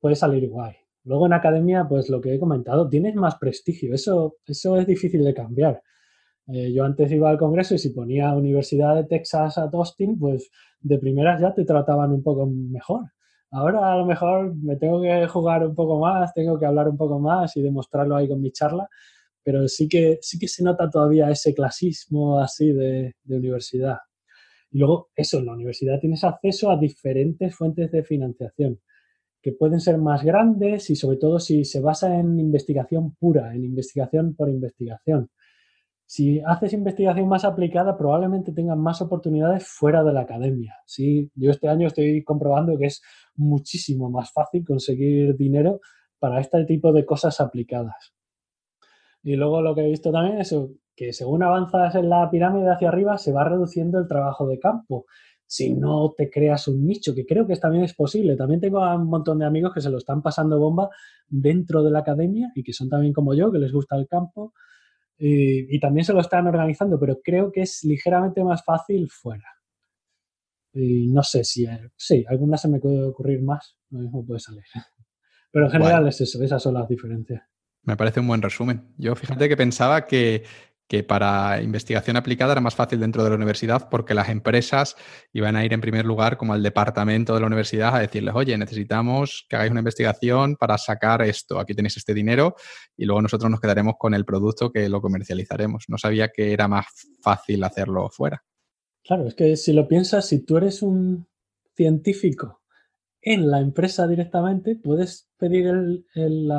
puede 0.00 0.14
salir 0.14 0.48
guay. 0.48 0.74
Luego 1.04 1.26
en 1.26 1.32
academia, 1.32 1.86
pues 1.88 2.08
lo 2.08 2.20
que 2.20 2.34
he 2.34 2.38
comentado, 2.38 2.88
tienes 2.88 3.16
más 3.16 3.36
prestigio, 3.36 3.94
eso, 3.94 4.36
eso 4.46 4.76
es 4.76 4.86
difícil 4.86 5.24
de 5.24 5.34
cambiar. 5.34 5.82
Eh, 6.46 6.72
yo 6.72 6.84
antes 6.84 7.10
iba 7.10 7.30
al 7.30 7.38
congreso 7.38 7.74
y 7.74 7.78
si 7.78 7.90
ponía 7.90 8.32
Universidad 8.34 8.94
de 8.94 9.04
Texas 9.04 9.58
a 9.58 9.70
Austin, 9.72 10.18
pues 10.18 10.50
de 10.80 10.98
primeras 10.98 11.40
ya 11.40 11.52
te 11.52 11.64
trataban 11.64 12.12
un 12.12 12.22
poco 12.22 12.46
mejor. 12.46 13.06
Ahora 13.52 13.92
a 13.92 13.96
lo 13.98 14.06
mejor 14.06 14.54
me 14.56 14.76
tengo 14.76 15.02
que 15.02 15.26
jugar 15.28 15.66
un 15.66 15.74
poco 15.74 16.00
más, 16.00 16.32
tengo 16.32 16.58
que 16.58 16.64
hablar 16.64 16.88
un 16.88 16.96
poco 16.96 17.18
más 17.20 17.54
y 17.56 17.62
demostrarlo 17.62 18.16
ahí 18.16 18.26
con 18.26 18.40
mi 18.40 18.50
charla, 18.50 18.88
pero 19.42 19.68
sí 19.68 19.88
que, 19.88 20.18
sí 20.22 20.38
que 20.38 20.48
se 20.48 20.64
nota 20.64 20.88
todavía 20.88 21.30
ese 21.30 21.54
clasismo 21.54 22.40
así 22.40 22.72
de, 22.72 23.14
universidad. 23.26 23.98
Y 24.70 24.78
luego, 24.78 25.10
eso, 25.14 25.38
en 25.38 25.46
la 25.46 25.52
universidad 25.52 26.00
tienes 26.00 26.24
acceso 26.24 26.70
a 26.70 26.78
diferentes 26.78 27.54
fuentes 27.54 27.92
de 27.92 28.02
financiación 28.02 28.80
que 29.42 29.52
pueden 29.52 29.80
ser 29.80 29.98
más 29.98 30.24
grandes 30.24 30.88
y 30.88 30.96
sobre 30.96 31.18
todo 31.18 31.38
si 31.38 31.64
se 31.64 31.80
basa 31.80 32.18
en 32.18 32.38
investigación 32.38 33.14
pura, 33.16 33.54
en 33.54 33.64
investigación 33.64 34.34
por 34.34 34.48
investigación. 34.48 35.30
Si 36.14 36.42
haces 36.44 36.74
investigación 36.74 37.26
más 37.26 37.42
aplicada, 37.46 37.96
probablemente 37.96 38.52
tengas 38.52 38.76
más 38.76 39.00
oportunidades 39.00 39.66
fuera 39.66 40.04
de 40.04 40.12
la 40.12 40.20
academia. 40.20 40.76
Sí, 40.84 41.30
yo 41.34 41.50
este 41.50 41.70
año 41.70 41.86
estoy 41.86 42.22
comprobando 42.22 42.76
que 42.76 42.84
es 42.84 43.00
muchísimo 43.34 44.10
más 44.10 44.30
fácil 44.30 44.62
conseguir 44.62 45.34
dinero 45.38 45.80
para 46.18 46.38
este 46.38 46.66
tipo 46.66 46.92
de 46.92 47.06
cosas 47.06 47.40
aplicadas. 47.40 48.12
Y 49.22 49.36
luego 49.36 49.62
lo 49.62 49.74
que 49.74 49.86
he 49.86 49.88
visto 49.88 50.12
también 50.12 50.38
es 50.38 50.54
que 50.94 51.14
según 51.14 51.44
avanzas 51.44 51.94
en 51.94 52.10
la 52.10 52.28
pirámide 52.30 52.70
hacia 52.70 52.88
arriba, 52.88 53.16
se 53.16 53.32
va 53.32 53.48
reduciendo 53.48 53.98
el 53.98 54.06
trabajo 54.06 54.46
de 54.46 54.58
campo. 54.58 55.06
Si 55.46 55.72
no 55.72 56.12
te 56.14 56.28
creas 56.28 56.68
un 56.68 56.84
nicho, 56.84 57.14
que 57.14 57.24
creo 57.24 57.46
que 57.46 57.56
también 57.56 57.84
es 57.84 57.94
posible. 57.94 58.36
También 58.36 58.60
tengo 58.60 58.80
un 58.80 59.08
montón 59.08 59.38
de 59.38 59.46
amigos 59.46 59.72
que 59.72 59.80
se 59.80 59.88
lo 59.88 59.96
están 59.96 60.20
pasando 60.20 60.58
bomba 60.58 60.90
dentro 61.26 61.82
de 61.82 61.90
la 61.90 62.00
academia 62.00 62.52
y 62.54 62.62
que 62.62 62.74
son 62.74 62.90
también 62.90 63.14
como 63.14 63.32
yo, 63.32 63.50
que 63.50 63.58
les 63.58 63.72
gusta 63.72 63.96
el 63.96 64.06
campo 64.06 64.52
y, 65.24 65.78
también 65.78 66.04
se 66.04 66.12
lo 66.12 66.20
están 66.20 66.48
organizando, 66.48 66.98
pero 66.98 67.20
creo 67.22 67.52
que 67.52 67.62
es 67.62 67.84
ligeramente 67.84 68.42
más 68.42 68.64
fácil 68.64 69.08
fuera. 69.08 69.46
Y 70.72 71.06
no 71.12 71.22
sé 71.22 71.44
si, 71.44 71.64
eh, 71.64 71.90
sí, 71.96 72.24
alguna 72.28 72.56
se 72.56 72.68
me 72.68 72.80
puede 72.80 73.04
ocurrir 73.04 73.40
más, 73.40 73.76
lo 73.90 74.00
mismo 74.00 74.26
puede 74.26 74.40
salir. 74.40 74.64
Pero 75.52 75.66
en 75.66 75.70
general 75.70 76.08
es 76.08 76.18
eso, 76.18 76.42
esas 76.42 76.62
son 76.62 76.74
las 76.74 76.88
diferencias. 76.88 77.42
Me 77.82 77.94
parece 77.94 78.20
un 78.20 78.26
buen 78.26 78.40
resumen. 78.40 78.94
Yo 78.96 79.14
fíjate 79.14 79.50
que 79.50 79.56
pensaba 79.56 80.06
que 80.06 80.44
que 80.92 81.02
para 81.02 81.62
investigación 81.62 82.18
aplicada 82.18 82.52
era 82.52 82.60
más 82.60 82.74
fácil 82.74 83.00
dentro 83.00 83.24
de 83.24 83.30
la 83.30 83.36
universidad 83.36 83.88
porque 83.88 84.12
las 84.12 84.28
empresas 84.28 84.94
iban 85.32 85.56
a 85.56 85.64
ir 85.64 85.72
en 85.72 85.80
primer 85.80 86.04
lugar 86.04 86.36
como 86.36 86.52
al 86.52 86.62
departamento 86.62 87.32
de 87.32 87.40
la 87.40 87.46
universidad 87.46 87.96
a 87.96 88.00
decirles, 88.00 88.34
oye, 88.34 88.58
necesitamos 88.58 89.46
que 89.48 89.56
hagáis 89.56 89.70
una 89.70 89.80
investigación 89.80 90.54
para 90.56 90.76
sacar 90.76 91.22
esto, 91.22 91.58
aquí 91.58 91.72
tenéis 91.72 91.96
este 91.96 92.12
dinero 92.12 92.56
y 92.94 93.06
luego 93.06 93.22
nosotros 93.22 93.50
nos 93.50 93.58
quedaremos 93.58 93.94
con 93.98 94.12
el 94.12 94.26
producto 94.26 94.70
que 94.70 94.86
lo 94.90 95.00
comercializaremos. 95.00 95.84
No 95.88 95.96
sabía 95.96 96.28
que 96.28 96.52
era 96.52 96.68
más 96.68 96.84
fácil 97.22 97.64
hacerlo 97.64 98.10
fuera. 98.10 98.44
Claro, 99.02 99.26
es 99.26 99.34
que 99.34 99.56
si 99.56 99.72
lo 99.72 99.88
piensas, 99.88 100.28
si 100.28 100.44
tú 100.44 100.58
eres 100.58 100.82
un 100.82 101.26
científico 101.74 102.60
en 103.22 103.50
la 103.50 103.60
empresa 103.60 104.06
directamente, 104.06 104.76
puedes 104.76 105.30
pedir 105.38 105.68
el, 105.68 106.04
el 106.14 106.50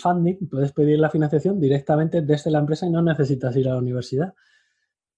funding, 0.00 0.48
puedes 0.48 0.72
pedir 0.72 0.98
la 0.98 1.10
financiación 1.10 1.60
directamente 1.60 2.22
desde 2.22 2.50
la 2.50 2.58
empresa 2.58 2.86
y 2.86 2.90
no 2.90 3.02
necesitas 3.02 3.56
ir 3.56 3.68
a 3.68 3.72
la 3.72 3.78
universidad. 3.78 4.34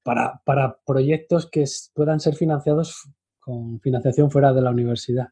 Para, 0.02 0.40
para 0.44 0.78
proyectos 0.86 1.50
que 1.50 1.65
puedan 1.94 2.20
ser 2.20 2.34
financiados 2.34 3.10
con 3.40 3.81
financiación 3.81 4.31
fuera 4.31 4.52
de 4.52 4.62
la 4.62 4.70
universidad. 4.70 5.28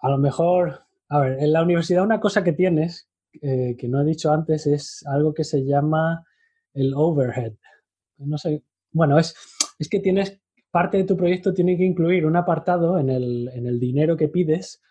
A 0.00 0.08
lo 0.08 0.18
mejor, 0.18 0.80
a 1.08 1.20
ver, 1.20 1.38
en 1.38 1.52
la 1.52 1.62
universidad 1.62 2.02
una 2.02 2.20
cosa 2.20 2.42
que 2.42 2.52
tienes, 2.52 3.08
eh, 3.40 3.76
que 3.78 3.88
no 3.88 4.00
he 4.00 4.04
dicho 4.04 4.32
antes, 4.32 4.66
es 4.66 5.04
algo 5.06 5.34
que 5.34 5.44
se 5.44 5.64
llama 5.64 6.24
el 6.74 6.94
overhead. 6.94 7.54
No 8.18 8.38
sé, 8.38 8.64
bueno, 8.90 9.18
es, 9.18 9.36
es 9.78 9.88
que 9.88 10.00
tienes, 10.00 10.40
parte 10.72 10.96
de 10.96 11.04
tu 11.04 11.16
proyecto 11.16 11.52
tiene 11.52 11.76
que 11.76 11.84
incluir 11.84 12.26
un 12.26 12.34
apartado 12.34 12.98
en 12.98 13.10
el, 13.10 13.48
en 13.52 13.66
el 13.66 13.78
dinero 13.78 14.16
que 14.16 14.28
pides 14.28 14.82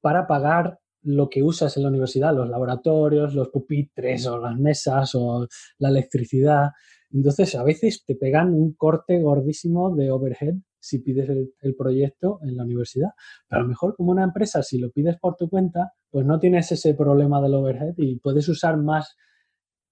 para 0.00 0.26
pagar 0.26 0.78
lo 1.04 1.28
que 1.28 1.42
usas 1.42 1.76
en 1.76 1.84
la 1.84 1.90
universidad, 1.90 2.34
los 2.34 2.48
laboratorios, 2.48 3.34
los 3.34 3.48
pupitres 3.48 4.26
o 4.26 4.38
las 4.38 4.58
mesas 4.58 5.14
o 5.14 5.46
la 5.78 5.88
electricidad. 5.88 6.70
Entonces, 7.12 7.54
a 7.54 7.62
veces 7.62 8.04
te 8.06 8.16
pegan 8.16 8.52
un 8.54 8.74
corte 8.74 9.20
gordísimo 9.20 9.94
de 9.94 10.10
overhead 10.10 10.54
si 10.80 10.98
pides 10.98 11.28
el, 11.28 11.76
proyecto 11.76 12.40
en 12.42 12.56
la 12.56 12.64
universidad. 12.64 13.10
Pero 13.48 13.60
a 13.60 13.62
lo 13.62 13.68
mejor 13.68 13.96
como 13.96 14.12
una 14.12 14.24
empresa, 14.24 14.62
si 14.62 14.78
lo 14.78 14.90
pides 14.90 15.16
por 15.18 15.36
tu 15.36 15.48
cuenta, 15.48 15.92
pues 16.10 16.26
no 16.26 16.38
tienes 16.38 16.70
ese 16.72 16.94
problema 16.94 17.40
del 17.40 17.54
overhead 17.54 17.94
y 17.96 18.18
puedes 18.18 18.48
usar 18.48 18.76
más 18.76 19.16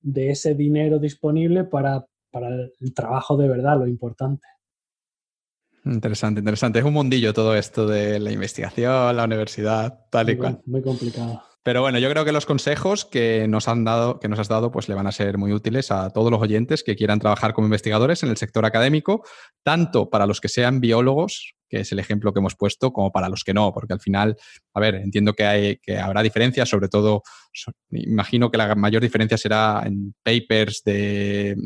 de 0.00 0.30
ese 0.30 0.54
dinero 0.54 0.98
disponible 0.98 1.64
para, 1.64 2.06
para 2.30 2.48
el 2.48 2.94
trabajo 2.94 3.36
de 3.36 3.48
verdad, 3.48 3.78
lo 3.78 3.86
importante. 3.86 4.46
Interesante, 5.84 6.40
interesante. 6.40 6.78
Es 6.78 6.84
un 6.84 6.92
mundillo 6.92 7.32
todo 7.32 7.54
esto 7.56 7.86
de 7.86 8.20
la 8.20 8.30
investigación, 8.30 9.16
la 9.16 9.24
universidad, 9.24 10.06
tal 10.10 10.30
y 10.30 10.36
cual. 10.36 10.60
Muy 10.66 10.82
complicado. 10.82 11.42
Pero 11.64 11.80
bueno, 11.80 11.98
yo 11.98 12.10
creo 12.10 12.24
que 12.24 12.32
los 12.32 12.46
consejos 12.46 13.04
que 13.04 13.46
nos 13.48 13.68
han 13.68 13.84
dado, 13.84 14.18
que 14.18 14.28
nos 14.28 14.38
has 14.40 14.48
dado, 14.48 14.72
pues 14.72 14.88
le 14.88 14.96
van 14.96 15.06
a 15.06 15.12
ser 15.12 15.38
muy 15.38 15.52
útiles 15.52 15.92
a 15.92 16.10
todos 16.10 16.30
los 16.30 16.40
oyentes 16.40 16.82
que 16.82 16.96
quieran 16.96 17.20
trabajar 17.20 17.52
como 17.52 17.68
investigadores 17.68 18.22
en 18.24 18.30
el 18.30 18.36
sector 18.36 18.64
académico, 18.64 19.24
tanto 19.62 20.10
para 20.10 20.26
los 20.26 20.40
que 20.40 20.48
sean 20.48 20.80
biólogos, 20.80 21.54
que 21.72 21.80
es 21.80 21.90
el 21.90 21.98
ejemplo 21.98 22.34
que 22.34 22.38
hemos 22.38 22.54
puesto, 22.54 22.92
como 22.92 23.10
para 23.10 23.30
los 23.30 23.44
que 23.44 23.54
no, 23.54 23.72
porque 23.72 23.94
al 23.94 24.00
final, 24.00 24.36
a 24.74 24.80
ver, 24.80 24.96
entiendo 24.96 25.32
que, 25.32 25.46
hay, 25.46 25.76
que 25.78 25.96
habrá 25.96 26.22
diferencias, 26.22 26.68
sobre 26.68 26.90
todo, 26.90 27.22
imagino 27.90 28.50
que 28.50 28.58
la 28.58 28.74
mayor 28.74 29.00
diferencia 29.00 29.38
será 29.38 29.82
en 29.86 30.14
papers 30.22 30.82
de, 30.84 31.56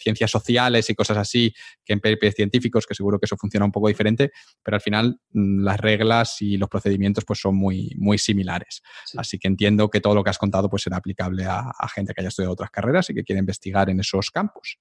ciencias 0.00 0.32
sociales 0.32 0.90
y 0.90 0.96
cosas 0.96 1.16
así 1.16 1.54
que 1.84 1.92
en 1.92 2.00
papers 2.00 2.34
científicos, 2.34 2.86
que 2.88 2.94
seguro 2.96 3.20
que 3.20 3.26
eso 3.26 3.36
funciona 3.36 3.64
un 3.64 3.70
poco 3.70 3.86
diferente, 3.86 4.32
pero 4.64 4.74
al 4.74 4.80
final 4.80 5.20
mm, 5.30 5.62
las 5.62 5.78
reglas 5.78 6.42
y 6.42 6.56
los 6.56 6.68
procedimientos 6.68 7.24
pues 7.24 7.38
son 7.38 7.54
muy, 7.54 7.94
muy 7.98 8.18
similares. 8.18 8.82
Así 9.16 9.38
que 9.38 9.46
entiendo 9.46 9.90
que 9.90 10.00
todo 10.00 10.16
lo 10.16 10.24
que 10.24 10.30
has 10.30 10.38
contado 10.38 10.68
pues 10.68 10.82
será 10.82 10.96
aplicable 10.96 11.44
a, 11.44 11.70
a 11.70 11.88
gente 11.88 12.14
que 12.14 12.22
haya 12.22 12.30
estudiado 12.30 12.54
otras 12.54 12.70
carreras 12.70 13.08
y 13.10 13.14
que 13.14 13.22
quiera 13.22 13.38
investigar 13.38 13.90
en 13.90 14.00
esos 14.00 14.32
campos. 14.32 14.80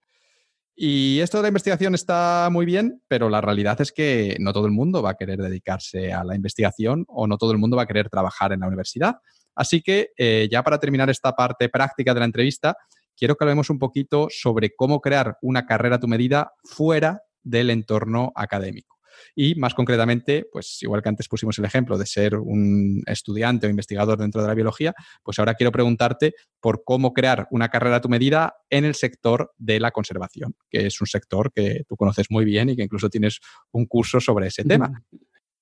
Y 0.82 1.20
esto 1.20 1.36
de 1.36 1.42
la 1.42 1.48
investigación 1.50 1.94
está 1.94 2.48
muy 2.50 2.66
bien, 2.66 3.04
pero 3.10 3.28
la 3.28 3.42
realidad 3.42 3.82
es 3.82 3.92
que 3.92 4.38
no 4.40 4.54
todo 4.54 4.66
el 4.66 4.72
mundo 4.72 5.04
va 5.04 5.10
a 5.10 5.16
querer 5.16 5.38
dedicarse 5.38 6.14
a 6.14 6.24
la 6.24 6.36
investigación 6.36 7.04
o 7.10 7.28
no 7.28 7.38
todo 7.38 7.52
el 7.52 7.58
mundo 7.58 7.76
va 7.76 7.84
a 7.84 7.86
querer 7.86 8.10
trabajar 8.10 8.54
en 8.54 8.62
la 8.62 8.68
universidad. 8.68 9.18
Así 9.56 9.82
que 9.82 10.12
eh, 10.18 10.48
ya 10.50 10.64
para 10.64 10.80
terminar 10.80 11.10
esta 11.10 11.34
parte 11.34 11.68
práctica 11.68 12.14
de 12.14 12.22
la 12.22 12.26
entrevista, 12.28 12.78
quiero 13.14 13.36
que 13.36 13.44
hablemos 13.44 13.70
un 13.70 13.78
poquito 13.78 14.30
sobre 14.30 14.74
cómo 14.74 15.02
crear 15.02 15.38
una 15.42 15.66
carrera 15.66 15.98
a 15.98 16.00
tu 16.00 16.08
medida 16.08 16.54
fuera 16.64 17.24
del 17.44 17.72
entorno 17.72 18.32
académico. 18.34 18.99
Y 19.36 19.56
más 19.56 19.74
concretamente, 19.74 20.48
pues 20.52 20.82
igual 20.82 21.02
que 21.02 21.10
antes 21.10 21.28
pusimos 21.28 21.58
el 21.60 21.66
ejemplo 21.66 21.98
de 21.98 22.06
ser 22.06 22.36
un 22.36 23.04
estudiante 23.06 23.68
o 23.68 23.70
investigador 23.70 24.18
dentro 24.18 24.42
de 24.42 24.48
la 24.48 24.54
biología, 24.54 24.94
pues 25.24 25.40
ahora 25.40 25.56
quiero 25.56 25.72
preguntarte 25.72 26.34
por 26.60 26.84
cómo 26.84 27.14
crear 27.14 27.48
una 27.52 27.70
carrera 27.70 27.98
a 27.98 28.02
tu 28.02 28.10
medida 28.10 28.56
en 28.70 28.86
el 28.86 28.96
sector 28.96 29.54
de 29.58 29.80
la 29.80 29.92
conservación, 29.92 30.56
que 30.70 30.88
es 30.88 31.00
un 31.02 31.08
sector 31.08 31.52
que 31.54 31.84
tú 31.88 31.96
conoces 31.96 32.28
muy 32.30 32.46
bien 32.46 32.70
y 32.70 32.76
que 32.76 32.84
incluso 32.84 33.10
tienes 33.10 33.40
un 33.72 33.86
curso 33.86 34.20
sobre 34.20 34.48
ese 34.48 34.64
tema. 34.64 35.04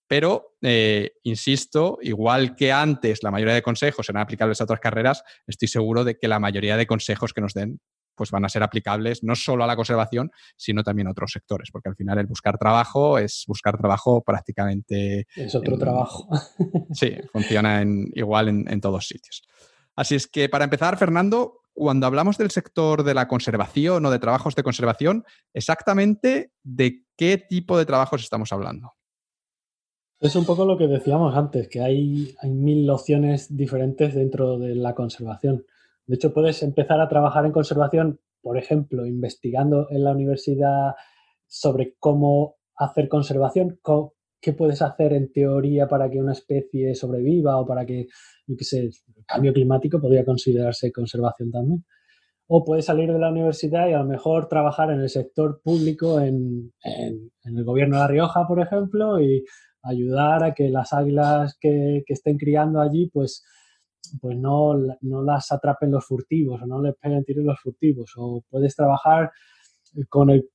Pero, 0.07 0.55
eh, 0.61 1.11
insisto, 1.23 1.99
igual 2.01 2.55
que 2.55 2.71
antes 2.71 3.23
la 3.23 3.31
mayoría 3.31 3.53
de 3.53 3.61
consejos 3.61 4.07
eran 4.07 4.21
aplicables 4.21 4.61
a 4.61 4.63
otras 4.63 4.79
carreras, 4.79 5.21
estoy 5.45 5.67
seguro 5.67 6.05
de 6.05 6.17
que 6.17 6.29
la 6.29 6.39
mayoría 6.39 6.77
de 6.77 6.87
consejos 6.87 7.33
que 7.33 7.41
nos 7.41 7.53
den 7.53 7.79
pues 8.17 8.31
van 8.31 8.43
a 8.43 8.49
ser 8.49 8.63
aplicables 8.63 9.23
no 9.23 9.35
solo 9.35 9.63
a 9.63 9.67
la 9.67 9.75
conservación, 9.75 10.31
sino 10.57 10.83
también 10.83 11.07
a 11.07 11.11
otros 11.11 11.31
sectores, 11.31 11.69
porque 11.71 11.89
al 11.89 11.95
final 11.95 12.17
el 12.17 12.25
buscar 12.25 12.57
trabajo 12.57 13.17
es 13.17 13.45
buscar 13.47 13.77
trabajo 13.77 14.21
prácticamente... 14.23 15.27
Es 15.35 15.55
otro 15.55 15.77
trabajo. 15.77 16.27
sí, 16.91 17.15
funciona 17.31 17.81
en, 17.81 18.11
igual 18.15 18.49
en, 18.49 18.69
en 18.69 18.81
todos 18.81 19.07
sitios. 19.07 19.43
Así 19.95 20.15
es 20.15 20.27
que 20.27 20.49
para 20.49 20.63
empezar, 20.63 20.97
Fernando, 20.97 21.61
cuando 21.73 22.07
hablamos 22.07 22.37
del 22.37 22.51
sector 22.51 23.03
de 23.03 23.13
la 23.13 23.27
conservación 23.27 24.03
o 24.05 24.11
de 24.11 24.19
trabajos 24.19 24.55
de 24.55 24.63
conservación, 24.63 25.23
exactamente 25.53 26.51
de 26.63 27.05
qué 27.15 27.37
tipo 27.37 27.77
de 27.77 27.85
trabajos 27.85 28.23
estamos 28.23 28.51
hablando. 28.51 28.93
Es 30.19 30.35
un 30.35 30.45
poco 30.45 30.65
lo 30.65 30.77
que 30.77 30.87
decíamos 30.87 31.35
antes, 31.35 31.69
que 31.69 31.81
hay, 31.81 32.35
hay 32.41 32.49
mil 32.49 32.89
opciones 32.89 33.55
diferentes 33.55 34.15
dentro 34.15 34.57
de 34.57 34.73
la 34.73 34.95
conservación. 34.95 35.65
De 36.07 36.15
hecho, 36.15 36.33
puedes 36.33 36.63
empezar 36.63 37.01
a 37.01 37.09
trabajar 37.09 37.45
en 37.45 37.51
conservación, 37.51 38.19
por 38.41 38.57
ejemplo, 38.57 39.05
investigando 39.05 39.87
en 39.91 40.05
la 40.05 40.11
universidad 40.11 40.95
sobre 41.47 41.95
cómo 41.99 42.55
hacer 42.77 43.09
conservación, 43.09 43.79
qué 44.39 44.53
puedes 44.53 44.81
hacer 44.81 45.11
en 45.11 45.31
teoría 45.33 45.87
para 45.87 46.09
que 46.09 46.19
una 46.19 46.31
especie 46.31 46.95
sobreviva 46.95 47.57
o 47.57 47.67
para 47.67 47.85
que, 47.85 48.07
yo 48.47 48.55
qué 48.55 48.63
sé, 48.63 48.79
el 48.79 48.93
cambio 49.25 49.51
climático 49.51 49.99
podría 49.99 50.23
considerarse 50.23 50.93
conservación 50.93 51.51
también. 51.51 51.83
O 52.47 52.63
puedes 52.63 52.85
salir 52.85 53.11
de 53.11 53.19
la 53.19 53.29
universidad 53.31 53.89
y 53.89 53.93
a 53.93 53.99
lo 53.99 54.05
mejor 54.05 54.47
trabajar 54.47 54.91
en 54.91 55.01
el 55.01 55.09
sector 55.09 55.59
público, 55.61 56.21
en, 56.21 56.71
el 56.83 57.63
gobierno 57.65 57.97
de 57.97 58.01
La 58.03 58.07
Rioja, 58.07 58.47
por 58.47 58.61
ejemplo, 58.61 59.19
y 59.19 59.43
ayudar 59.83 60.45
a 60.45 60.53
que 60.53 60.69
las 60.69 60.93
águilas 60.93 61.57
que, 61.59 62.03
que 62.05 62.13
estén 62.13 62.37
criando 62.37 62.79
allí, 62.79 63.09
pues 63.09 63.43
pues 64.21 64.37
no, 64.37 64.73
no 65.01 65.23
las 65.23 65.51
atrapen 65.51 65.91
los 65.91 66.05
furtivos 66.05 66.61
o 66.61 66.65
no 66.65 66.81
les 66.81 66.95
peguen 66.95 67.23
tiros 67.23 67.45
los 67.45 67.59
furtivos. 67.59 68.13
O 68.17 68.43
puedes 68.49 68.75
trabajar 68.75 69.31
con 70.09 70.29
el, 70.29 70.49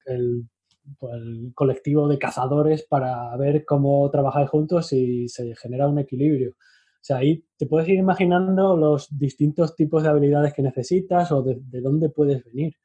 pues, 0.98 1.22
colectivo 1.54 2.08
de 2.08 2.18
cazadores 2.18 2.84
para 2.84 3.36
ver 3.36 3.64
cómo 3.64 4.08
trabajáis 4.10 4.48
juntos 4.50 4.92
y 4.92 5.28
se 5.28 5.54
genera 5.56 5.88
un 5.88 5.98
equilibrio. 5.98 6.50
O 6.52 7.04
sea, 7.04 7.18
ahí 7.18 7.44
te 7.56 7.66
puedes 7.66 7.88
ir 7.88 7.98
imaginando 7.98 8.76
los 8.76 9.08
distintos 9.16 9.74
tipos 9.74 10.02
de 10.02 10.08
habilidades 10.08 10.54
que 10.54 10.62
necesitas 10.62 11.32
o 11.32 11.42
de, 11.42 11.58
de 11.60 11.80
dónde 11.80 12.10
puedes 12.10 12.44
venir. 12.44 12.76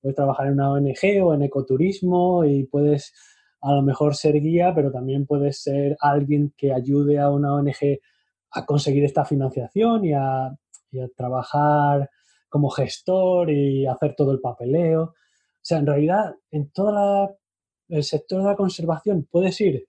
Puedes 0.00 0.16
trabajar 0.16 0.46
en 0.46 0.54
una 0.54 0.70
ONG 0.72 1.22
o 1.22 1.34
en 1.34 1.42
ecoturismo 1.42 2.44
y 2.44 2.64
puedes 2.64 3.12
a 3.60 3.74
lo 3.74 3.82
mejor 3.82 4.14
ser 4.14 4.34
guía, 4.40 4.72
pero 4.74 4.92
también 4.92 5.26
puedes 5.26 5.62
ser 5.62 5.96
alguien 6.00 6.52
que 6.56 6.72
ayude 6.72 7.18
a 7.18 7.30
una 7.30 7.54
ONG 7.54 7.98
a 8.56 8.64
conseguir 8.64 9.04
esta 9.04 9.24
financiación 9.24 10.04
y 10.04 10.12
a, 10.12 10.56
trabajar 11.14 12.08
como 12.48 12.70
gestor 12.70 13.50
y 13.50 13.86
hacer 13.86 14.14
todo 14.16 14.32
el 14.32 14.40
papeleo. 14.40 15.02
O 15.02 15.14
sea, 15.60 15.76
en 15.78 15.86
realidad, 15.86 16.34
en 16.50 16.70
todo 16.70 17.36
el 17.88 18.02
sector 18.02 18.40
de 18.40 18.48
la 18.48 18.56
conservación 18.56 19.28
puedes 19.30 19.60
ir 19.60 19.84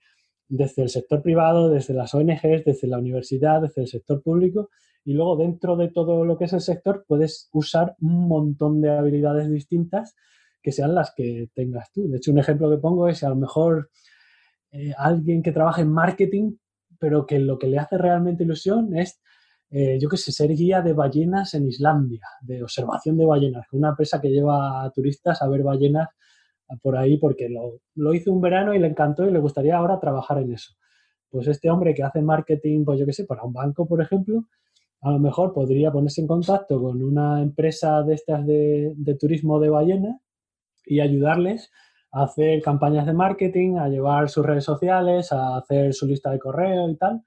desde 0.50 0.84
el 0.84 0.90
sector 0.90 1.22
privado, 1.22 1.70
desde 1.70 1.94
las 1.94 2.14
ONGs, 2.14 2.66
desde 2.66 2.88
la 2.88 2.98
universidad, 2.98 3.62
desde 3.62 3.84
el 3.84 3.88
sector 3.88 4.22
público 4.22 4.70
y 5.06 5.14
luego 5.14 5.38
dentro 5.38 5.78
de 5.78 5.88
todo 5.88 6.26
lo 6.26 6.38
que 6.38 6.46
es 6.46 6.54
el 6.54 6.60
sector 6.60 7.06
puedes 7.08 7.48
usar 7.54 7.96
un 8.02 8.28
montón 8.28 8.82
de 8.82 8.90
habilidades 8.90 9.50
distintas 9.50 10.14
que 10.62 10.74
sean 10.74 10.94
las 10.94 11.14
que 11.16 11.50
tengas 11.56 11.90
tú. 11.94 12.10
De 12.10 12.18
hecho, 12.18 12.32
un 12.32 12.40
ejemplo 12.40 12.70
que 12.70 12.78
pongo 12.78 13.08
es 13.08 13.24
a 13.24 13.30
lo 13.30 13.38
mejor 13.38 13.90
eh, 14.72 14.92
alguien 14.98 15.42
que 15.42 15.54
trabaja 15.54 15.82
en 15.82 15.94
marketing 15.94 16.58
pero 17.00 17.26
que 17.26 17.40
lo 17.40 17.58
que 17.58 17.67
le 17.67 17.80
hace 17.80 17.98
realmente 17.98 18.43
ilusión 18.43 18.95
es, 18.95 19.22
eh, 19.69 19.98
yo 20.00 20.09
qué 20.09 20.17
sé, 20.17 20.32
ser 20.32 20.50
guía 20.51 20.82
de 20.82 20.93
ballenas 20.93 21.53
en 21.53 21.67
Islandia, 21.67 22.22
de 22.42 22.64
observación 22.64 23.17
de 23.17 23.26
ballenas, 23.26 23.67
una 23.72 23.90
empresa 23.90 24.22
que 24.22 24.30
lleva 24.30 24.84
a 24.84 24.92
turistas 24.92 25.42
a 25.42 25.48
ver 25.48 25.64
ballenas 25.64 26.09
por 26.82 26.98
ahí 26.98 27.17
porque 27.17 27.50
lo, 27.50 27.80
lo 27.95 28.14
hizo 28.14 28.32
un 28.32 28.42
verano 28.42 28.74
y 28.74 28.80
le 28.80 28.88
encantó 28.88 29.26
y 29.26 29.32
le 29.32 29.40
gustaría 29.40 29.77
ahora 29.77 30.00
trabajar 30.00 30.40
en 30.40 30.53
eso. 30.53 30.74
Pues 31.30 31.48
este 31.48 31.69
hombre 31.69 31.93
que 31.93 32.03
hace 32.03 32.22
marketing, 32.22 32.85
pues 32.85 33.00
yo 33.00 33.06
qué 33.06 33.14
sé, 33.14 33.26
para 33.26 33.43
un 33.43 33.53
banco, 33.53 33.88
por 33.88 34.01
ejemplo, 34.01 34.45
a 35.01 35.11
lo 35.11 35.19
mejor 35.19 35.53
podría 35.53 35.92
ponerse 35.92 36.22
en 36.22 36.27
contacto 36.27 36.82
con 36.82 37.01
una 37.03 37.42
empresa 37.42 38.01
de 38.03 38.16
estas 38.16 38.45
de, 38.45 38.93
de 38.95 39.16
turismo 39.16 39.59
de 39.59 39.69
ballenas 39.69 40.16
y 40.85 41.00
ayudarles 41.00 41.69
a 42.11 42.24
hacer 42.24 42.61
campañas 42.61 43.06
de 43.06 43.14
marketing, 43.14 43.77
a 43.77 43.90
llevar 43.90 44.30
sus 44.30 44.45
redes 44.45 44.64
sociales, 44.64 45.32
a 45.32 45.58
hacer 45.58 45.94
su 45.94 46.08
lista 46.08 46.32
de 46.32 46.40
correo 46.40 46.90
y 46.90 46.98
tal. 46.98 47.22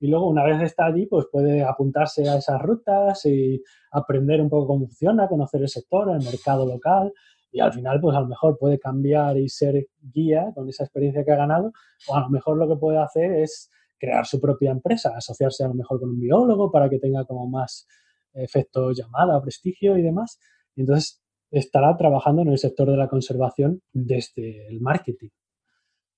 Y 0.00 0.08
luego, 0.08 0.28
una 0.28 0.42
vez 0.44 0.60
está 0.62 0.86
allí, 0.86 1.06
pues 1.06 1.26
puede 1.30 1.62
apuntarse 1.62 2.28
a 2.28 2.36
esas 2.36 2.60
rutas 2.60 3.24
y 3.24 3.62
aprender 3.92 4.40
un 4.40 4.48
poco 4.48 4.66
cómo 4.66 4.86
funciona, 4.86 5.28
conocer 5.28 5.62
el 5.62 5.68
sector, 5.68 6.10
el 6.10 6.24
mercado 6.24 6.66
local. 6.66 7.12
Y 7.52 7.60
al 7.60 7.72
final, 7.72 8.00
pues 8.00 8.16
a 8.16 8.20
lo 8.20 8.26
mejor 8.26 8.58
puede 8.58 8.80
cambiar 8.80 9.36
y 9.36 9.48
ser 9.48 9.86
guía 10.00 10.50
con 10.54 10.68
esa 10.68 10.84
experiencia 10.84 11.24
que 11.24 11.30
ha 11.30 11.36
ganado. 11.36 11.72
O 12.08 12.16
a 12.16 12.20
lo 12.20 12.30
mejor 12.30 12.56
lo 12.56 12.66
que 12.66 12.74
puede 12.74 12.98
hacer 12.98 13.32
es 13.32 13.70
crear 13.96 14.26
su 14.26 14.40
propia 14.40 14.72
empresa, 14.72 15.12
asociarse 15.16 15.62
a 15.62 15.68
lo 15.68 15.74
mejor 15.74 16.00
con 16.00 16.10
un 16.10 16.18
biólogo 16.18 16.72
para 16.72 16.90
que 16.90 16.98
tenga 16.98 17.24
como 17.24 17.46
más 17.46 17.86
efecto 18.34 18.90
llamada, 18.90 19.40
prestigio 19.40 19.96
y 19.96 20.02
demás. 20.02 20.40
Y 20.74 20.80
entonces 20.80 21.21
estará 21.52 21.96
trabajando 21.96 22.42
en 22.42 22.48
el 22.48 22.58
sector 22.58 22.90
de 22.90 22.96
la 22.96 23.08
conservación 23.08 23.80
desde 23.92 24.66
el 24.68 24.80
marketing. 24.80 25.28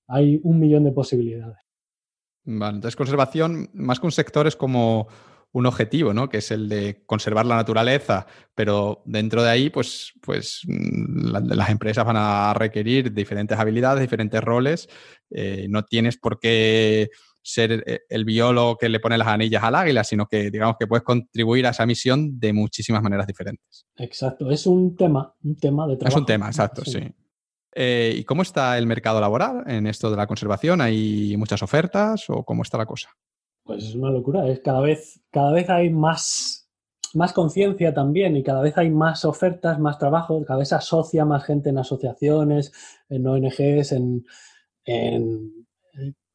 Hay 0.07 0.39
un 0.43 0.59
millón 0.59 0.85
de 0.85 0.91
posibilidades. 0.91 1.57
Vale, 2.45 2.75
entonces 2.75 2.95
conservación, 2.95 3.69
más 3.73 3.99
que 3.99 4.05
un 4.05 4.11
sector, 4.11 4.47
es 4.47 4.55
como 4.55 5.07
un 5.51 5.65
objetivo, 5.65 6.13
¿no? 6.13 6.29
Que 6.29 6.39
es 6.39 6.51
el 6.51 6.69
de 6.69 7.03
conservar 7.05 7.45
la 7.45 7.55
naturaleza, 7.55 8.27
pero 8.53 9.01
dentro 9.05 9.41
de 9.41 9.49
ahí, 9.49 9.69
pues, 9.69 10.13
pues 10.21 10.61
mm, 10.67 11.29
las 11.31 11.69
empresas 11.69 12.05
van 12.05 12.17
a 12.17 12.53
requerir 12.53 13.13
diferentes 13.13 13.57
habilidades, 13.57 14.01
diferentes 14.01 14.43
roles. 14.43 14.89
Eh, 15.29 15.67
no 15.69 15.83
tienes 15.83 16.17
por 16.17 16.39
qué 16.39 17.09
ser 17.45 17.83
eh, 17.85 18.01
el 18.09 18.25
biólogo 18.25 18.75
que 18.75 18.89
le 18.89 18.99
pone 18.99 19.17
las 19.19 19.27
anillas 19.27 19.63
al 19.63 19.75
águila, 19.75 20.03
sino 20.03 20.25
que 20.25 20.49
digamos 20.49 20.77
que 20.79 20.87
puedes 20.87 21.03
contribuir 21.03 21.67
a 21.67 21.69
esa 21.69 21.85
misión 21.85 22.39
de 22.39 22.51
muchísimas 22.53 23.03
maneras 23.03 23.27
diferentes. 23.27 23.85
Exacto, 23.97 24.49
es 24.49 24.65
un 24.65 24.95
tema, 24.95 25.33
un 25.43 25.55
tema 25.55 25.87
de 25.87 25.95
trabajo. 25.95 26.17
Es 26.17 26.19
un 26.19 26.25
tema, 26.25 26.47
exacto, 26.47 26.83
sí. 26.83 27.01
Eh, 27.75 28.15
¿Y 28.17 28.23
cómo 28.23 28.41
está 28.41 28.77
el 28.79 28.87
mercado 28.87 29.21
laboral 29.21 29.63
en 29.67 29.85
esto 29.85 30.09
de 30.09 30.17
la 30.17 30.25
conservación? 30.25 30.81
¿Hay 30.81 31.35
muchas 31.37 31.61
ofertas 31.61 32.29
o 32.29 32.43
cómo 32.43 32.63
está 32.63 32.79
la 32.79 32.87
cosa? 32.87 33.09
Pues 33.63 33.83
es 33.83 33.95
una 33.95 34.09
locura, 34.09 34.47
es 34.47 34.61
cada 34.61 34.79
vez, 34.79 35.21
cada 35.29 35.51
vez 35.51 35.69
hay 35.69 35.91
más, 35.91 36.67
más 37.13 37.31
conciencia 37.31 37.93
también 37.93 38.35
y 38.37 38.43
cada 38.43 38.61
vez 38.61 38.75
hay 38.77 38.89
más 38.89 39.23
ofertas, 39.23 39.79
más 39.79 39.99
trabajo, 39.99 40.43
cada 40.45 40.59
vez 40.59 40.69
se 40.69 40.75
asocia 40.75 41.25
más 41.25 41.43
gente 41.43 41.69
en 41.69 41.77
asociaciones, 41.77 42.71
en 43.07 43.27
ONGs, 43.27 43.91
en 43.91 44.25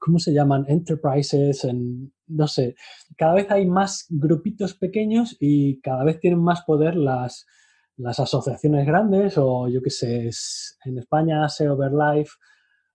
¿cómo 0.01 0.19
se 0.19 0.33
llaman? 0.33 0.65
Enterprises, 0.67 1.65
en, 1.65 2.13
no 2.27 2.49
sé, 2.49 2.75
cada 3.17 3.35
vez 3.35 3.51
hay 3.51 3.67
más 3.67 4.07
grupitos 4.09 4.75
pequeños 4.75 5.37
y 5.39 5.81
cada 5.81 6.03
vez 6.05 6.19
tienen 6.19 6.43
más 6.43 6.63
poder 6.63 6.97
las, 6.97 7.47
las 7.97 8.19
asociaciones 8.19 8.87
grandes 8.87 9.35
o 9.37 9.69
yo 9.69 9.83
qué 9.83 9.91
sé, 9.91 10.31
en 10.85 10.99
España 10.99 11.49
SEO 11.49 11.77
Life 11.77 12.33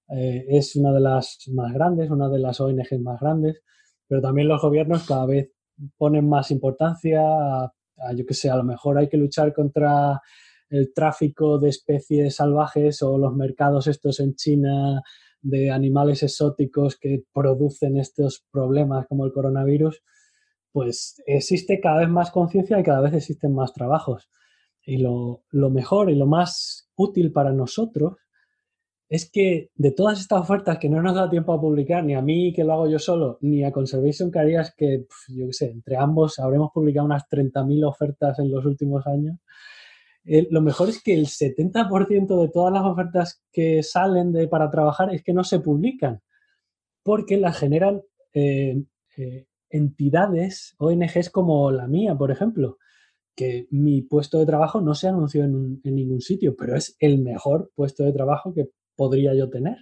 eh, 0.09 0.45
es 0.50 0.75
una 0.75 0.92
de 0.92 1.00
las 1.00 1.38
más 1.53 1.74
grandes, 1.74 2.09
una 2.09 2.27
de 2.27 2.40
las 2.40 2.59
ONGs 2.59 3.00
más 3.00 3.22
grandes, 3.22 3.61
pero 4.08 4.22
también 4.22 4.48
los 4.48 4.61
gobiernos 4.61 5.08
cada 5.08 5.27
vez 5.27 5.51
ponen 5.98 6.27
más 6.27 6.50
importancia 6.51 7.22
a, 7.22 7.74
a 7.98 8.14
yo 8.16 8.25
qué 8.25 8.34
sé, 8.34 8.50
a 8.50 8.58
lo 8.58 8.64
mejor 8.64 8.98
hay 8.98 9.08
que 9.08 9.17
luchar 9.17 9.53
contra 9.53 10.19
el 10.69 10.92
tráfico 10.93 11.59
de 11.59 11.69
especies 11.69 12.35
salvajes 12.35 13.03
o 13.03 13.17
los 13.19 13.35
mercados 13.35 13.85
estos 13.85 14.19
en 14.19 14.34
China 14.35 15.03
de 15.45 15.69
animales 15.69 16.24
exóticos 16.24 16.98
que 16.98 17.24
producen 17.32 17.98
estos 17.98 18.43
problemas 18.51 19.06
como 19.07 19.25
el 19.25 19.32
coronavirus, 19.32 20.01
pues 20.72 21.22
existe 21.27 21.80
cada 21.80 21.99
vez 21.99 22.09
más 22.09 22.32
conciencia 22.32 22.80
y 22.80 22.83
cada 22.83 23.01
vez 23.01 23.14
existen 23.14 23.53
más 23.53 23.72
trabajos. 23.72 24.27
Y 24.83 24.98
lo, 24.98 25.43
mejor 25.51 26.09
y 26.09 26.15
lo 26.15 26.25
más 26.25 26.90
útil 26.95 27.32
para 27.32 27.53
nosotros 27.53 28.15
es 29.07 29.30
que 29.30 29.69
de 29.75 29.91
todas 29.91 30.19
estas 30.19 30.41
ofertas 30.41 30.80
que 30.80 30.90
no 30.90 31.01
nos 31.01 31.14
da 31.14 31.30
tiempo 31.30 31.53
a 31.53 31.61
publicar, 31.61 32.03
ni 32.03 32.15
a 32.15 32.22
mí 32.24 32.51
que 32.51 32.64
lo 32.64 32.74
hago 32.74 32.90
yo 32.90 32.98
solo, 32.98 33.38
ni 33.41 33.64
a 33.64 33.72
Conservation 33.72 34.32
Careers, 34.32 34.74
que 34.75 35.06
yo 35.27 35.45
qué 35.45 35.53
sé, 35.53 35.69
entre 35.69 35.95
ambos 35.95 36.40
habremos 36.40 36.72
publicado 36.74 37.06
unas 37.06 37.24
30.000 37.30 37.88
ofertas 37.88 38.40
en 38.40 38.51
los 38.51 38.65
últimos 38.65 39.06
años, 39.06 39.38
lo 40.25 40.61
mejor 40.61 40.89
es 40.89 41.01
que 41.01 41.13
el 41.13 41.27
70% 41.27 42.41
de 42.41 42.49
todas 42.49 42.73
las 42.73 42.83
ofertas 42.83 43.43
que 43.51 43.83
salen 43.83 44.31
de, 44.31 44.47
para 44.47 44.69
trabajar 44.69 45.13
es 45.13 45.23
que 45.23 45.33
no 45.33 45.43
se 45.43 45.59
publican, 45.59 46.21
porque 47.03 47.37
las 47.37 47.57
generan 47.57 48.01
eh, 48.33 48.83
eh, 49.17 49.45
entidades, 49.69 50.75
ONGs 50.79 51.29
como 51.29 51.71
la 51.71 51.87
mía, 51.87 52.15
por 52.15 52.31
ejemplo, 52.31 52.77
que 53.35 53.67
mi 53.69 54.01
puesto 54.01 54.39
de 54.39 54.45
trabajo 54.45 54.81
no 54.81 54.95
se 54.95 55.09
anunció 55.09 55.43
en, 55.43 55.81
en 55.83 55.95
ningún 55.95 56.21
sitio, 56.21 56.55
pero 56.57 56.75
es 56.75 56.95
el 56.99 57.19
mejor 57.19 57.71
puesto 57.75 58.03
de 58.03 58.13
trabajo 58.13 58.53
que 58.53 58.69
podría 58.95 59.35
yo 59.35 59.49
tener. 59.49 59.77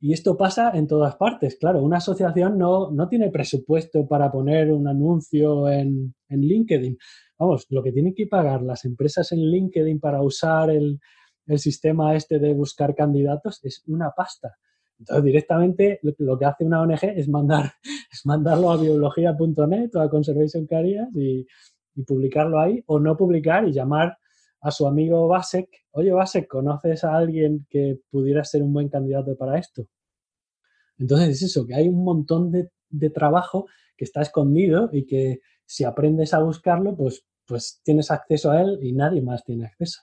Y 0.00 0.12
esto 0.12 0.36
pasa 0.36 0.72
en 0.74 0.88
todas 0.88 1.14
partes. 1.14 1.56
Claro, 1.60 1.80
una 1.80 1.98
asociación 1.98 2.58
no, 2.58 2.90
no 2.90 3.08
tiene 3.08 3.30
presupuesto 3.30 4.08
para 4.08 4.32
poner 4.32 4.72
un 4.72 4.88
anuncio 4.88 5.68
en, 5.68 6.12
en 6.28 6.40
LinkedIn, 6.40 6.98
vamos, 7.42 7.66
lo 7.70 7.82
que 7.82 7.92
tienen 7.92 8.14
que 8.14 8.26
pagar 8.26 8.62
las 8.62 8.84
empresas 8.84 9.32
en 9.32 9.40
LinkedIn 9.40 10.00
para 10.00 10.22
usar 10.22 10.70
el, 10.70 11.00
sistema 11.56 12.14
este 12.14 12.38
de 12.38 12.54
buscar 12.54 12.94
candidatos 12.94 13.58
es 13.64 13.82
una 13.88 14.12
pasta. 14.12 14.56
Entonces, 14.98 15.24
directamente 15.24 16.00
lo 16.18 16.38
que 16.38 16.44
hace 16.44 16.64
una 16.64 16.80
ONG 16.80 17.02
es, 17.16 17.28
mandar, 17.28 17.72
es 18.12 18.24
mandarlo 18.24 18.70
a 18.70 18.76
biología.net 18.76 19.90
o 19.94 20.00
a 20.00 20.08
Conservation 20.08 20.66
Careers 20.66 21.14
y, 21.14 21.46
publicarlo 22.06 22.58
ahí, 22.58 22.82
o 22.86 22.98
no 22.98 23.16
publicar 23.18 23.68
y 23.68 23.72
llamar 23.72 24.16
a 24.62 24.70
su 24.70 24.86
amigo 24.86 25.28
Basek, 25.28 25.68
oye 25.90 26.10
Basek, 26.10 26.48
¿conoces 26.48 27.04
a 27.04 27.14
alguien 27.14 27.66
que 27.68 27.98
pudiera 28.08 28.44
ser 28.44 28.62
un 28.62 28.72
buen 28.72 28.88
candidato 28.88 29.36
para 29.36 29.58
esto? 29.58 29.86
Entonces 30.96 31.28
es 31.30 31.42
eso, 31.42 31.66
que 31.66 31.74
hay 31.74 31.88
un 31.88 32.02
montón 32.02 32.50
de 32.50 33.10
trabajo 33.10 33.66
que 33.94 34.04
está 34.04 34.22
escondido 34.22 34.88
y 34.90 35.04
que 35.04 35.40
si 35.66 35.84
aprendes 35.84 36.34
a 36.34 36.40
buscarlo, 36.40 36.96
pues 36.96 37.24
pues 37.46 37.80
tienes 37.82 38.10
acceso 38.10 38.50
a 38.50 38.60
él 38.60 38.78
y 38.82 38.92
nadie 38.92 39.22
más 39.22 39.44
tiene 39.44 39.66
acceso. 39.66 40.02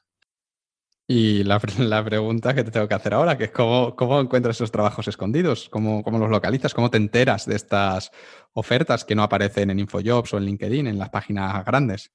Y 1.11 1.43
la, 1.43 1.59
pregunta 2.05 2.53
que 2.53 2.63
te 2.63 2.69
tengo 2.69 2.87
que 2.87 2.93
hacer 2.93 3.15
ahora, 3.15 3.35
que 3.35 3.45
es 3.45 3.51
cómo, 3.51 3.95
cómo 3.95 4.19
encuentras 4.19 4.57
esos 4.57 4.71
trabajos 4.71 5.07
escondidos, 5.07 5.67
¿Cómo, 5.69 6.03
cómo 6.03 6.19
los 6.19 6.29
localizas, 6.29 6.75
cómo 6.75 6.91
te 6.91 6.97
enteras 6.97 7.47
de 7.47 7.55
estas 7.55 8.11
ofertas 8.53 9.05
que 9.05 9.15
no 9.15 9.23
aparecen 9.23 9.71
en 9.71 9.79
InfoJobs 9.79 10.35
o 10.35 10.37
en 10.37 10.45
LinkedIn, 10.45 10.85
en 10.85 10.99
las 10.99 11.09
páginas 11.09 11.65
grandes. 11.65 12.11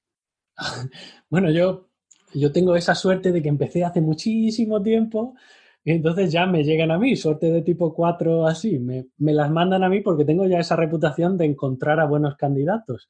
bueno, 1.29 1.51
yo, 1.51 1.89
yo 2.33 2.53
tengo 2.53 2.77
esa 2.77 2.95
suerte 2.95 3.33
de 3.33 3.41
que 3.41 3.49
empecé 3.49 3.83
hace 3.83 3.99
muchísimo 3.99 4.81
tiempo 4.81 5.35
y 5.83 5.91
entonces 5.91 6.31
ya 6.31 6.45
me 6.45 6.63
llegan 6.63 6.91
a 6.91 6.97
mí, 6.97 7.17
suerte 7.17 7.51
de 7.51 7.63
tipo 7.63 7.93
4 7.93 8.47
así, 8.47 8.79
me, 8.79 9.07
me 9.17 9.33
las 9.33 9.51
mandan 9.51 9.83
a 9.83 9.89
mí 9.89 9.99
porque 9.99 10.23
tengo 10.23 10.47
ya 10.47 10.59
esa 10.59 10.77
reputación 10.77 11.37
de 11.37 11.45
encontrar 11.45 11.99
a 11.99 12.05
buenos 12.05 12.37
candidatos. 12.37 13.09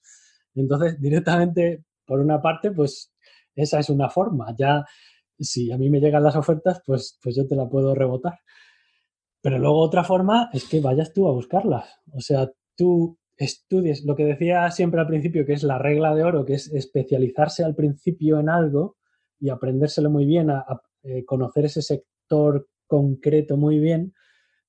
Entonces, 0.56 1.00
directamente 1.00 1.84
por 2.06 2.20
una 2.20 2.42
parte, 2.42 2.72
pues 2.72 3.14
esa 3.56 3.80
es 3.80 3.90
una 3.90 4.10
forma. 4.10 4.54
Ya, 4.58 4.86
si 5.40 5.72
a 5.72 5.78
mí 5.78 5.90
me 5.90 6.00
llegan 6.00 6.24
las 6.24 6.36
ofertas, 6.36 6.82
pues, 6.86 7.18
pues 7.22 7.36
yo 7.36 7.48
te 7.48 7.56
la 7.56 7.68
puedo 7.68 7.96
rebotar. 7.96 8.40
Pero 9.42 9.60
luego 9.60 9.80
otra 9.80 10.04
forma 10.04 10.50
es 10.54 10.68
que 10.68 10.82
vayas 10.82 11.14
tú 11.14 11.28
a 11.28 11.32
buscarlas. 11.32 11.88
O 12.14 12.20
sea, 12.20 12.50
tú 12.76 13.18
estudies 13.38 14.04
lo 14.06 14.16
que 14.16 14.26
decía 14.26 14.72
siempre 14.72 15.02
al 15.02 15.08
principio, 15.08 15.46
que 15.46 15.54
es 15.54 15.64
la 15.64 15.78
regla 15.78 16.16
de 16.16 16.24
oro, 16.24 16.46
que 16.46 16.54
es 16.54 16.72
especializarse 16.74 17.64
al 17.64 17.76
principio 17.76 18.40
en 18.40 18.50
algo 18.50 18.98
y 19.40 19.50
aprendérselo 19.50 20.10
muy 20.10 20.26
bien, 20.26 20.50
a, 20.50 20.66
eh, 21.04 21.26
conocer 21.26 21.66
ese 21.66 21.82
sector 21.82 22.68
concreto 22.88 23.58
muy 23.58 23.80
bien, 23.80 24.14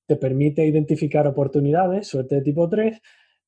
te 0.05 0.15
permite 0.15 0.65
identificar 0.65 1.27
oportunidades, 1.27 2.07
suerte 2.07 2.35
de 2.35 2.41
tipo 2.41 2.69
3, 2.69 3.01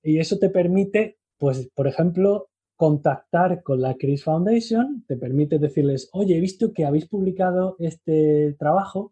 y 0.03 0.19
eso 0.19 0.37
te 0.39 0.49
permite, 0.49 1.17
pues, 1.37 1.69
por 1.75 1.87
ejemplo, 1.87 2.48
contactar 2.79 3.61
con 3.61 3.81
la 3.81 3.95
Chris 3.95 4.23
Foundation, 4.23 5.03
te 5.05 5.17
permite 5.17 5.59
decirles, 5.59 6.09
oye, 6.13 6.37
he 6.37 6.39
visto 6.39 6.71
que 6.71 6.85
habéis 6.85 7.09
publicado 7.09 7.75
este 7.77 8.55
trabajo, 8.57 9.11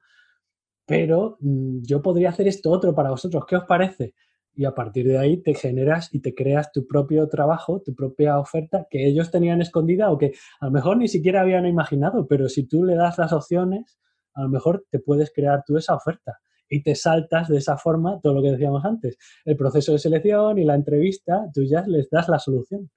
pero 0.85 1.35
mm, 1.41 1.81
yo 1.81 2.01
podría 2.01 2.29
hacer 2.29 2.47
esto 2.47 2.71
otro 2.71 2.95
para 2.95 3.09
vosotros, 3.09 3.43
¿qué 3.45 3.57
os 3.57 3.65
parece? 3.65 4.13
Y 4.55 4.63
a 4.63 4.73
partir 4.73 5.05
de 5.05 5.17
ahí 5.17 5.43
te 5.43 5.53
generas 5.53 6.07
y 6.13 6.21
te 6.21 6.33
creas 6.33 6.71
tu 6.71 6.87
propio 6.87 7.27
trabajo, 7.27 7.81
tu 7.81 7.93
propia 7.93 8.39
oferta 8.39 8.87
que 8.89 9.05
ellos 9.05 9.31
tenían 9.31 9.61
escondida 9.61 10.11
o 10.11 10.17
que 10.17 10.31
a 10.61 10.67
lo 10.67 10.71
mejor 10.71 10.95
ni 10.95 11.09
siquiera 11.09 11.41
habían 11.41 11.65
imaginado, 11.65 12.25
pero 12.25 12.47
si 12.47 12.65
tú 12.65 12.85
le 12.85 12.95
das 12.95 13.17
las 13.17 13.33
opciones, 13.33 13.99
a 14.33 14.43
lo 14.43 14.49
mejor 14.49 14.85
te 14.89 14.99
puedes 14.99 15.33
crear 15.33 15.65
tú 15.67 15.75
esa 15.75 15.93
oferta 15.93 16.39
y 16.69 16.83
te 16.83 16.95
saltas 16.95 17.49
de 17.49 17.57
esa 17.57 17.75
forma 17.75 18.21
todo 18.21 18.33
lo 18.33 18.41
que 18.41 18.51
decíamos 18.51 18.85
antes, 18.85 19.17
el 19.43 19.57
proceso 19.57 19.91
de 19.91 19.99
selección 19.99 20.57
y 20.57 20.63
la 20.63 20.75
entrevista, 20.75 21.49
tú 21.53 21.63
ya 21.65 21.83
les 21.85 22.09
das 22.09 22.29
la 22.29 22.39
solución. 22.39 22.89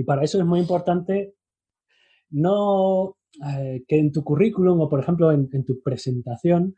Y 0.00 0.04
para 0.04 0.24
eso 0.24 0.38
es 0.38 0.46
muy 0.46 0.60
importante 0.60 1.34
no 2.30 3.16
eh, 3.46 3.84
que 3.86 3.98
en 3.98 4.10
tu 4.10 4.24
currículum 4.24 4.80
o, 4.80 4.88
por 4.88 5.00
ejemplo, 5.00 5.30
en, 5.30 5.46
tu 5.62 5.82
presentación 5.82 6.74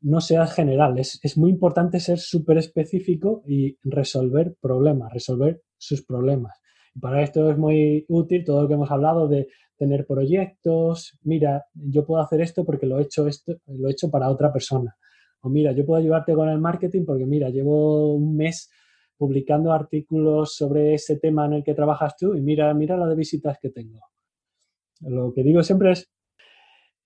no 0.00 0.22
seas 0.22 0.54
general. 0.54 0.98
Es, 0.98 1.36
muy 1.36 1.50
importante 1.50 2.00
ser 2.00 2.18
súper 2.18 2.56
específico 2.56 3.42
y 3.46 3.76
resolver 3.82 4.56
problemas, 4.58 5.12
resolver 5.12 5.60
sus 5.76 6.02
problemas. 6.02 6.58
Para 6.98 7.22
esto 7.22 7.50
es 7.50 7.58
muy 7.58 8.06
útil 8.08 8.42
todo 8.42 8.62
lo 8.62 8.68
que 8.68 8.74
hemos 8.74 8.90
hablado 8.90 9.28
de 9.28 9.48
tener 9.76 10.06
proyectos. 10.06 11.18
Mira, 11.24 11.66
yo 11.74 12.06
puedo 12.06 12.22
hacer 12.22 12.40
esto 12.40 12.64
porque 12.64 12.86
lo 12.86 12.98
he 12.98 13.02
hecho, 13.02 13.26
esto, 13.26 13.52
lo 13.66 13.88
he 13.88 13.92
hecho 13.92 14.10
para 14.10 14.30
otra 14.30 14.50
persona. 14.50 14.96
O 15.42 15.50
mira, 15.50 15.72
yo 15.72 15.84
puedo 15.84 16.00
ayudarte 16.00 16.32
con 16.32 16.48
el 16.48 16.58
marketing 16.58 17.04
porque 17.04 17.26
mira, 17.26 17.50
llevo 17.50 18.14
un 18.14 18.34
mes 18.34 18.70
publicando 19.16 19.72
artículos 19.72 20.54
sobre 20.54 20.94
ese 20.94 21.16
tema 21.18 21.46
en 21.46 21.54
el 21.54 21.64
que 21.64 21.74
trabajas 21.74 22.16
tú 22.16 22.34
y 22.34 22.40
mira, 22.40 22.72
mira 22.74 22.96
la 22.96 23.06
de 23.06 23.14
visitas 23.14 23.58
que 23.60 23.70
tengo. 23.70 24.00
Lo 25.00 25.32
que 25.32 25.42
digo 25.42 25.62
siempre 25.62 25.92
es, 25.92 26.08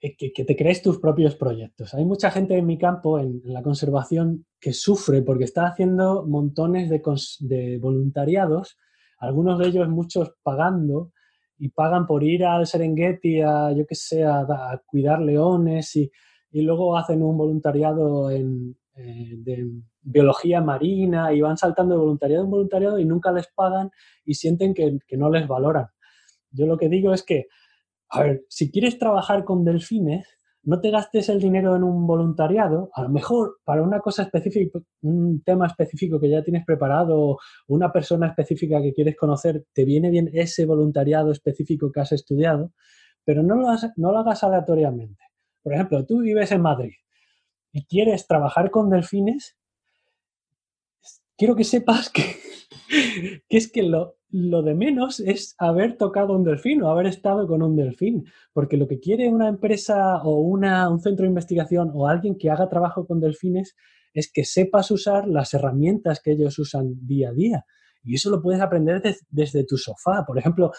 que, 0.00 0.44
te 0.44 0.56
crees 0.56 0.82
tus 0.82 0.98
propios 0.98 1.36
proyectos. 1.36 1.94
Hay 1.94 2.04
mucha 2.04 2.30
gente 2.30 2.56
en 2.56 2.66
mi 2.66 2.78
campo, 2.78 3.18
en, 3.18 3.42
la 3.44 3.62
conservación, 3.62 4.46
que 4.60 4.72
sufre 4.72 5.22
porque 5.22 5.44
está 5.44 5.66
haciendo 5.66 6.26
montones 6.26 6.88
de, 6.90 7.78
voluntariados, 7.78 8.78
algunos 9.18 9.58
de 9.58 9.68
ellos 9.68 9.88
muchos 9.88 10.32
pagando, 10.42 11.12
y 11.58 11.68
pagan 11.68 12.06
por 12.06 12.24
ir 12.24 12.44
al 12.44 12.66
Serengeti 12.66 13.42
a, 13.42 13.72
yo 13.72 13.86
qué 13.86 13.94
sé, 13.94 14.24
a, 14.24 14.80
cuidar 14.86 15.20
leones 15.20 15.94
y, 15.96 16.10
luego 16.52 16.96
hacen 16.96 17.22
un 17.22 17.36
voluntariado 17.36 18.30
en, 18.30 18.76
eh, 19.00 19.36
de 19.38 19.70
biología 20.02 20.60
marina 20.60 21.32
y 21.32 21.40
van 21.40 21.56
saltando 21.56 21.94
de 21.94 22.00
voluntariado 22.00 22.44
en 22.44 22.50
voluntariado 22.50 22.98
y 22.98 23.04
nunca 23.04 23.32
les 23.32 23.48
pagan 23.48 23.90
y 24.24 24.34
sienten 24.34 24.74
que 24.74 25.16
no 25.16 25.30
les 25.30 25.46
valoran. 25.48 25.86
Yo 26.50 26.66
lo 26.66 26.76
que 26.76 26.88
digo 26.88 27.12
es 27.14 27.22
que 27.22 27.46
a 28.10 28.22
ver, 28.24 28.44
si 28.48 28.70
quieres 28.72 28.98
trabajar 28.98 29.44
con 29.44 29.64
delfines, 29.64 30.26
no 30.64 30.80
te 30.80 30.90
gastes 30.90 31.28
el 31.28 31.40
dinero 31.40 31.76
en 31.76 31.84
un 31.84 32.06
voluntariado, 32.06 32.90
a 32.92 33.02
lo 33.02 33.08
mejor 33.08 33.58
para 33.64 33.82
una 33.82 34.00
cosa 34.00 34.24
específica, 34.24 34.80
un 35.02 35.42
tema 35.42 35.66
específico 35.68 36.20
que 36.20 36.28
ya 36.28 36.42
tienes 36.42 36.64
preparado, 36.66 37.38
una 37.68 37.92
persona 37.92 38.26
específica 38.26 38.82
que 38.82 38.92
quieres 38.92 39.16
conocer, 39.16 39.64
te 39.72 39.84
viene 39.84 40.10
bien 40.10 40.28
ese 40.34 40.66
voluntariado 40.66 41.30
específico 41.30 41.92
que 41.92 42.00
has 42.00 42.12
estudiado, 42.12 42.72
pero 43.24 43.42
no 43.44 43.54
lo, 43.54 43.68
no 43.96 44.12
lo 44.12 44.18
hagas 44.18 44.42
aleatoriamente. 44.42 45.22
Por 45.62 45.74
ejemplo, 45.74 46.04
tú 46.04 46.20
vives 46.20 46.50
en 46.50 46.62
Madrid 46.62 46.92
y 47.72 47.84
quieres 47.86 48.26
trabajar 48.26 48.70
con 48.70 48.90
delfines, 48.90 49.56
quiero 51.36 51.56
que 51.56 51.64
sepas 51.64 52.10
que, 52.10 52.22
que 53.48 53.56
es 53.56 53.70
que 53.70 53.82
lo, 53.82 54.16
lo 54.30 54.62
de 54.62 54.74
menos 54.74 55.20
es 55.20 55.54
haber 55.58 55.96
tocado 55.96 56.34
un 56.34 56.44
delfín 56.44 56.82
o 56.82 56.90
haber 56.90 57.06
estado 57.06 57.46
con 57.46 57.62
un 57.62 57.76
delfín, 57.76 58.26
porque 58.52 58.76
lo 58.76 58.86
que 58.86 59.00
quiere 59.00 59.28
una 59.28 59.48
empresa 59.48 60.22
o 60.22 60.40
una, 60.40 60.88
un 60.88 61.00
centro 61.00 61.24
de 61.24 61.30
investigación 61.30 61.90
o 61.94 62.06
alguien 62.06 62.38
que 62.38 62.50
haga 62.50 62.68
trabajo 62.68 63.06
con 63.06 63.20
delfines 63.20 63.74
es 64.12 64.30
que 64.32 64.44
sepas 64.44 64.90
usar 64.90 65.26
las 65.28 65.54
herramientas 65.54 66.20
que 66.20 66.32
ellos 66.32 66.58
usan 66.58 67.06
día 67.06 67.30
a 67.30 67.32
día. 67.32 67.64
Y 68.02 68.14
eso 68.14 68.30
lo 68.30 68.40
puedes 68.40 68.60
aprender 68.60 69.02
desde 69.28 69.64
tu 69.64 69.76
sofá. 69.76 70.24
Por 70.26 70.38
ejemplo, 70.38 70.72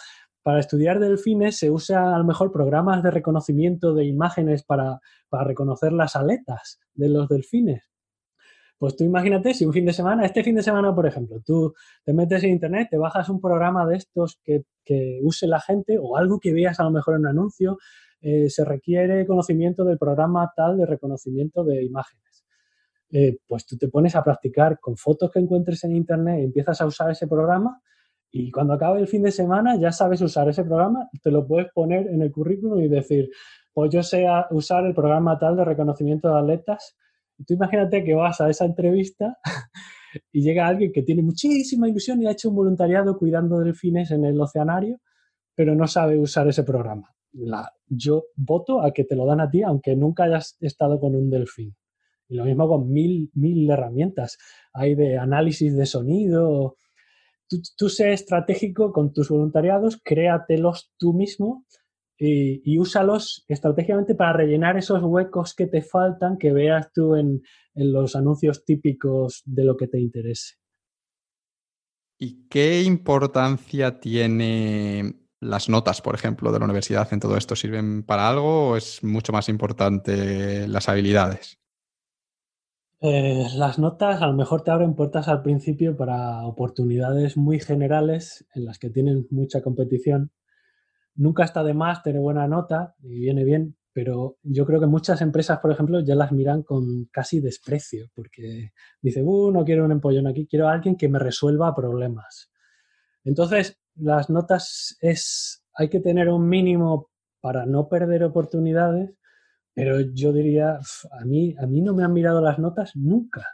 para 0.43 0.59
estudiar 0.59 0.99
delfines 0.99 1.57
se 1.57 1.69
usan 1.69 2.13
a 2.13 2.17
lo 2.17 2.23
mejor 2.23 2.51
programas 2.51 3.03
de 3.03 3.11
reconocimiento 3.11 3.93
de 3.93 4.05
imágenes 4.05 4.63
para, 4.63 4.99
para 5.29 5.43
reconocer 5.43 5.93
las 5.93 6.15
aletas 6.15 6.79
de 6.93 7.09
los 7.09 7.27
delfines. 7.27 7.91
Pues 8.81 8.95
tú 8.95 9.03
imagínate 9.03 9.53
si 9.53 9.63
un 9.63 9.73
fin 9.73 9.85
de 9.85 9.93
semana, 9.93 10.25
este 10.25 10.43
fin 10.43 10.55
de 10.55 10.63
semana, 10.63 10.95
por 10.95 11.05
ejemplo, 11.05 11.39
tú 11.45 11.75
te 12.03 12.13
metes 12.13 12.43
en 12.43 12.49
internet, 12.49 12.87
te 12.89 12.97
bajas 12.97 13.29
un 13.29 13.39
programa 13.39 13.85
de 13.85 13.97
estos 13.97 14.39
que, 14.43 14.63
use 15.21 15.45
la 15.45 15.61
gente 15.61 15.99
o 16.01 16.17
algo 16.17 16.39
que 16.39 16.51
veas 16.51 16.79
a 16.79 16.83
lo 16.83 16.89
mejor 16.89 17.13
en 17.13 17.21
un 17.21 17.27
anuncio, 17.27 17.77
eh, 18.19 18.49
se 18.49 18.65
requiere 18.65 19.27
conocimiento 19.27 19.85
del 19.85 19.99
programa 19.99 20.51
tal 20.55 20.77
de 20.77 20.87
reconocimiento 20.87 21.63
de 21.63 21.83
imágenes. 21.83 22.43
Eh, 23.11 23.37
pues 23.47 23.67
tú 23.67 23.77
te 23.77 23.87
pones 23.87 24.15
a 24.15 24.23
practicar 24.23 24.79
con 24.79 24.97
fotos 24.97 25.29
que 25.29 25.37
encuentres 25.37 25.83
en 25.83 25.95
internet 25.95 26.39
y 26.39 26.45
empiezas 26.45 26.81
a 26.81 26.87
usar 26.87 27.11
ese 27.11 27.27
programa 27.27 27.79
y 28.31 28.51
cuando 28.51 28.73
acabe 28.73 28.99
el 28.99 29.07
fin 29.07 29.23
de 29.23 29.31
semana 29.31 29.75
ya 29.77 29.91
sabes 29.91 30.21
usar 30.21 30.47
ese 30.49 30.63
programa, 30.63 31.09
te 31.21 31.31
lo 31.31 31.45
puedes 31.45 31.71
poner 31.73 32.07
en 32.07 32.21
el 32.21 32.31
currículum 32.31 32.79
y 32.81 32.87
decir, 32.87 33.29
pues 33.73 33.91
yo 33.91 34.03
sé 34.03 34.25
usar 34.51 34.85
el 34.85 34.93
programa 34.93 35.37
tal 35.37 35.57
de 35.57 35.65
reconocimiento 35.65 36.29
de 36.29 36.39
atletas 36.39 36.95
Tú 37.45 37.53
imagínate 37.53 38.03
que 38.03 38.13
vas 38.13 38.41
a 38.41 38.49
esa 38.49 38.65
entrevista 38.65 39.37
y 40.31 40.41
llega 40.41 40.67
alguien 40.67 40.91
que 40.91 41.03
tiene 41.03 41.23
muchísima 41.23 41.87
ilusión 41.87 42.21
y 42.21 42.27
ha 42.27 42.31
hecho 42.31 42.49
un 42.49 42.55
voluntariado 42.55 43.17
cuidando 43.17 43.59
delfines 43.59 44.11
en 44.11 44.25
el 44.25 44.39
oceanario, 44.39 44.99
pero 45.55 45.75
no 45.75 45.87
sabe 45.87 46.19
usar 46.19 46.47
ese 46.47 46.63
programa. 46.63 47.13
yo 47.87 48.25
voto 48.35 48.81
a 48.81 48.91
que 48.91 49.05
te 49.05 49.15
lo 49.15 49.25
dan 49.25 49.41
a 49.41 49.49
ti, 49.49 49.63
aunque 49.63 49.95
nunca 49.95 50.25
hayas 50.25 50.57
estado 50.59 50.99
con 50.99 51.15
un 51.15 51.29
delfín. 51.29 51.75
Y 52.27 52.35
lo 52.35 52.45
mismo 52.45 52.67
con 52.67 52.89
mil, 52.89 53.29
mil 53.33 53.69
herramientas. 53.69 54.37
Hay 54.73 54.95
de 54.95 55.17
análisis 55.17 55.75
de 55.75 55.85
sonido. 55.85 56.77
Tú, 57.51 57.61
tú 57.75 57.89
sé 57.89 58.13
estratégico 58.13 58.93
con 58.93 59.11
tus 59.11 59.27
voluntariados, 59.27 59.99
créatelos 60.01 60.93
tú 60.97 61.13
mismo 61.13 61.65
y, 62.23 62.77
úsalos 62.77 63.43
estratégicamente 63.47 64.13
para 64.15 64.33
rellenar 64.33 64.77
esos 64.77 65.01
huecos 65.01 65.55
que 65.55 65.65
te 65.65 65.81
faltan 65.81 66.37
que 66.37 66.53
veas 66.53 66.91
tú 66.93 67.15
en, 67.15 67.41
los 67.73 68.15
anuncios 68.15 68.63
típicos 68.65 69.41
de 69.45 69.63
lo 69.63 69.77
que 69.77 69.87
te 69.87 69.99
interese. 69.99 70.55
¿Y 72.19 72.47
qué 72.47 72.83
importancia 72.83 73.99
tiene 73.99 75.15
las 75.39 75.69
notas, 75.69 76.01
por 76.01 76.13
ejemplo, 76.13 76.51
de 76.51 76.59
la 76.59 76.65
universidad 76.65 77.11
en 77.11 77.19
todo 77.19 77.37
esto? 77.37 77.55
¿Sirven 77.55 78.03
para 78.03 78.29
algo 78.29 78.69
o 78.69 78.77
es 78.77 79.03
mucho 79.03 79.31
más 79.31 79.49
importante 79.49 80.67
las 80.67 80.89
habilidades? 80.89 81.60
Eh, 83.01 83.47
las 83.55 83.79
notas 83.79 84.21
a 84.21 84.27
lo 84.27 84.33
mejor 84.33 84.63
te 84.63 84.71
abren 84.71 84.95
puertas 84.95 85.27
al 85.27 85.41
principio 85.41 85.97
para 85.97 86.45
oportunidades 86.45 87.35
muy 87.35 87.59
generales 87.59 88.45
en 88.53 88.65
las 88.65 88.77
que 88.79 88.89
tienen 88.91 89.27
mucha 89.31 89.61
competición 89.61 90.31
Nunca 91.15 91.43
está 91.43 91.63
de 91.63 91.73
más 91.73 92.03
tener 92.03 92.21
buena 92.21 92.47
nota 92.47 92.95
y 93.01 93.19
viene 93.19 93.43
bien, 93.43 93.75
pero 93.93 94.37
yo 94.43 94.65
creo 94.65 94.79
que 94.79 94.87
muchas 94.87 95.21
empresas, 95.21 95.59
por 95.59 95.71
ejemplo, 95.71 95.99
ya 95.99 96.15
las 96.15 96.31
miran 96.31 96.63
con 96.63 97.05
casi 97.11 97.41
desprecio, 97.41 98.09
porque 98.15 98.71
dice, 99.01 99.21
uh, 99.21 99.51
no 99.51 99.65
quiero 99.65 99.83
un 99.85 99.91
empollón 99.91 100.27
aquí, 100.27 100.47
quiero 100.47 100.69
a 100.69 100.73
alguien 100.73 100.95
que 100.95 101.09
me 101.09 101.19
resuelva 101.19 101.75
problemas. 101.75 102.49
Entonces, 103.23 103.79
las 103.95 104.29
notas 104.29 104.97
es, 105.01 105.63
hay 105.75 105.89
que 105.89 105.99
tener 105.99 106.29
un 106.29 106.47
mínimo 106.47 107.09
para 107.41 107.65
no 107.65 107.89
perder 107.89 108.23
oportunidades, 108.23 109.11
pero 109.73 110.01
yo 110.13 110.33
diría, 110.33 110.79
a 111.11 111.25
mí, 111.25 111.55
a 111.57 111.65
mí 111.67 111.81
no 111.81 111.93
me 111.93 112.03
han 112.03 112.13
mirado 112.13 112.41
las 112.41 112.59
notas 112.59 112.95
nunca, 112.95 113.47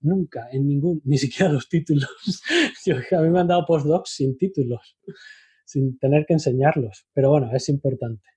nunca, 0.00 0.48
en 0.50 0.66
ningún, 0.66 1.00
ni 1.04 1.18
siquiera 1.18 1.52
los 1.52 1.68
títulos. 1.68 2.10
a 3.12 3.20
mí 3.20 3.30
me 3.30 3.40
han 3.40 3.48
dado 3.48 3.64
postdocs 3.66 4.10
sin 4.10 4.36
títulos 4.36 4.96
sin 5.72 5.98
tener 5.98 6.26
que 6.26 6.34
enseñarlos. 6.34 7.06
Pero 7.14 7.30
bueno, 7.30 7.50
es 7.52 7.68
importante. 7.68 8.28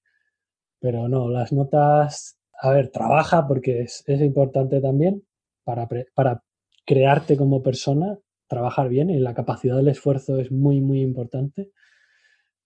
Pero 0.79 1.07
no, 1.09 1.29
las 1.29 1.51
notas, 1.51 2.37
a 2.61 2.71
ver, 2.71 2.89
trabaja 2.89 3.47
porque 3.47 3.81
es, 3.81 4.03
importante 4.07 4.81
también 4.81 5.23
para, 5.63 5.87
para 6.13 6.43
crearte 6.85 7.37
como 7.37 7.61
persona, 7.61 8.17
trabajar 8.47 8.89
bien 8.89 9.09
y 9.09 9.19
la 9.19 9.33
capacidad 9.33 9.75
del 9.75 9.87
esfuerzo 9.87 10.39
es 10.39 10.51
muy, 10.51 10.81
muy 10.81 11.01
importante. 11.01 11.71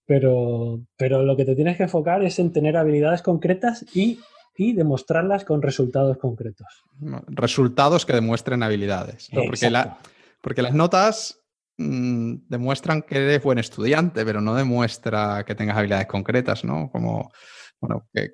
Pero, 0.05 0.83
pero 0.97 1.23
lo 1.23 1.35
que 1.37 1.45
te 1.45 1.55
tienes 1.55 1.77
que 1.77 1.83
enfocar 1.83 2.23
es 2.23 2.39
en 2.39 2.51
tener 2.51 2.77
habilidades 2.77 3.21
concretas 3.21 3.85
y, 3.95 4.19
y 4.55 4.73
demostrarlas 4.73 5.45
con 5.45 5.61
resultados 5.61 6.17
concretos. 6.17 6.67
Resultados 7.27 8.05
que 8.05 8.13
demuestren 8.13 8.63
habilidades. 8.63 9.29
Porque, 9.33 9.69
la, 9.69 9.97
porque 10.41 10.61
las 10.61 10.73
notas 10.73 11.39
Mm, 11.81 12.49
demuestran 12.49 13.03
que 13.03 13.15
eres 13.15 13.41
buen 13.41 13.57
estudiante, 13.57 14.25
pero 14.25 14.41
no 14.41 14.53
demuestra 14.53 15.45
que 15.45 15.55
tengas 15.55 15.77
habilidades 15.77 16.07
concretas, 16.07 16.65
¿no? 16.65 16.91
Como, 16.91 17.31
bueno, 17.79 18.05
que, 18.13 18.31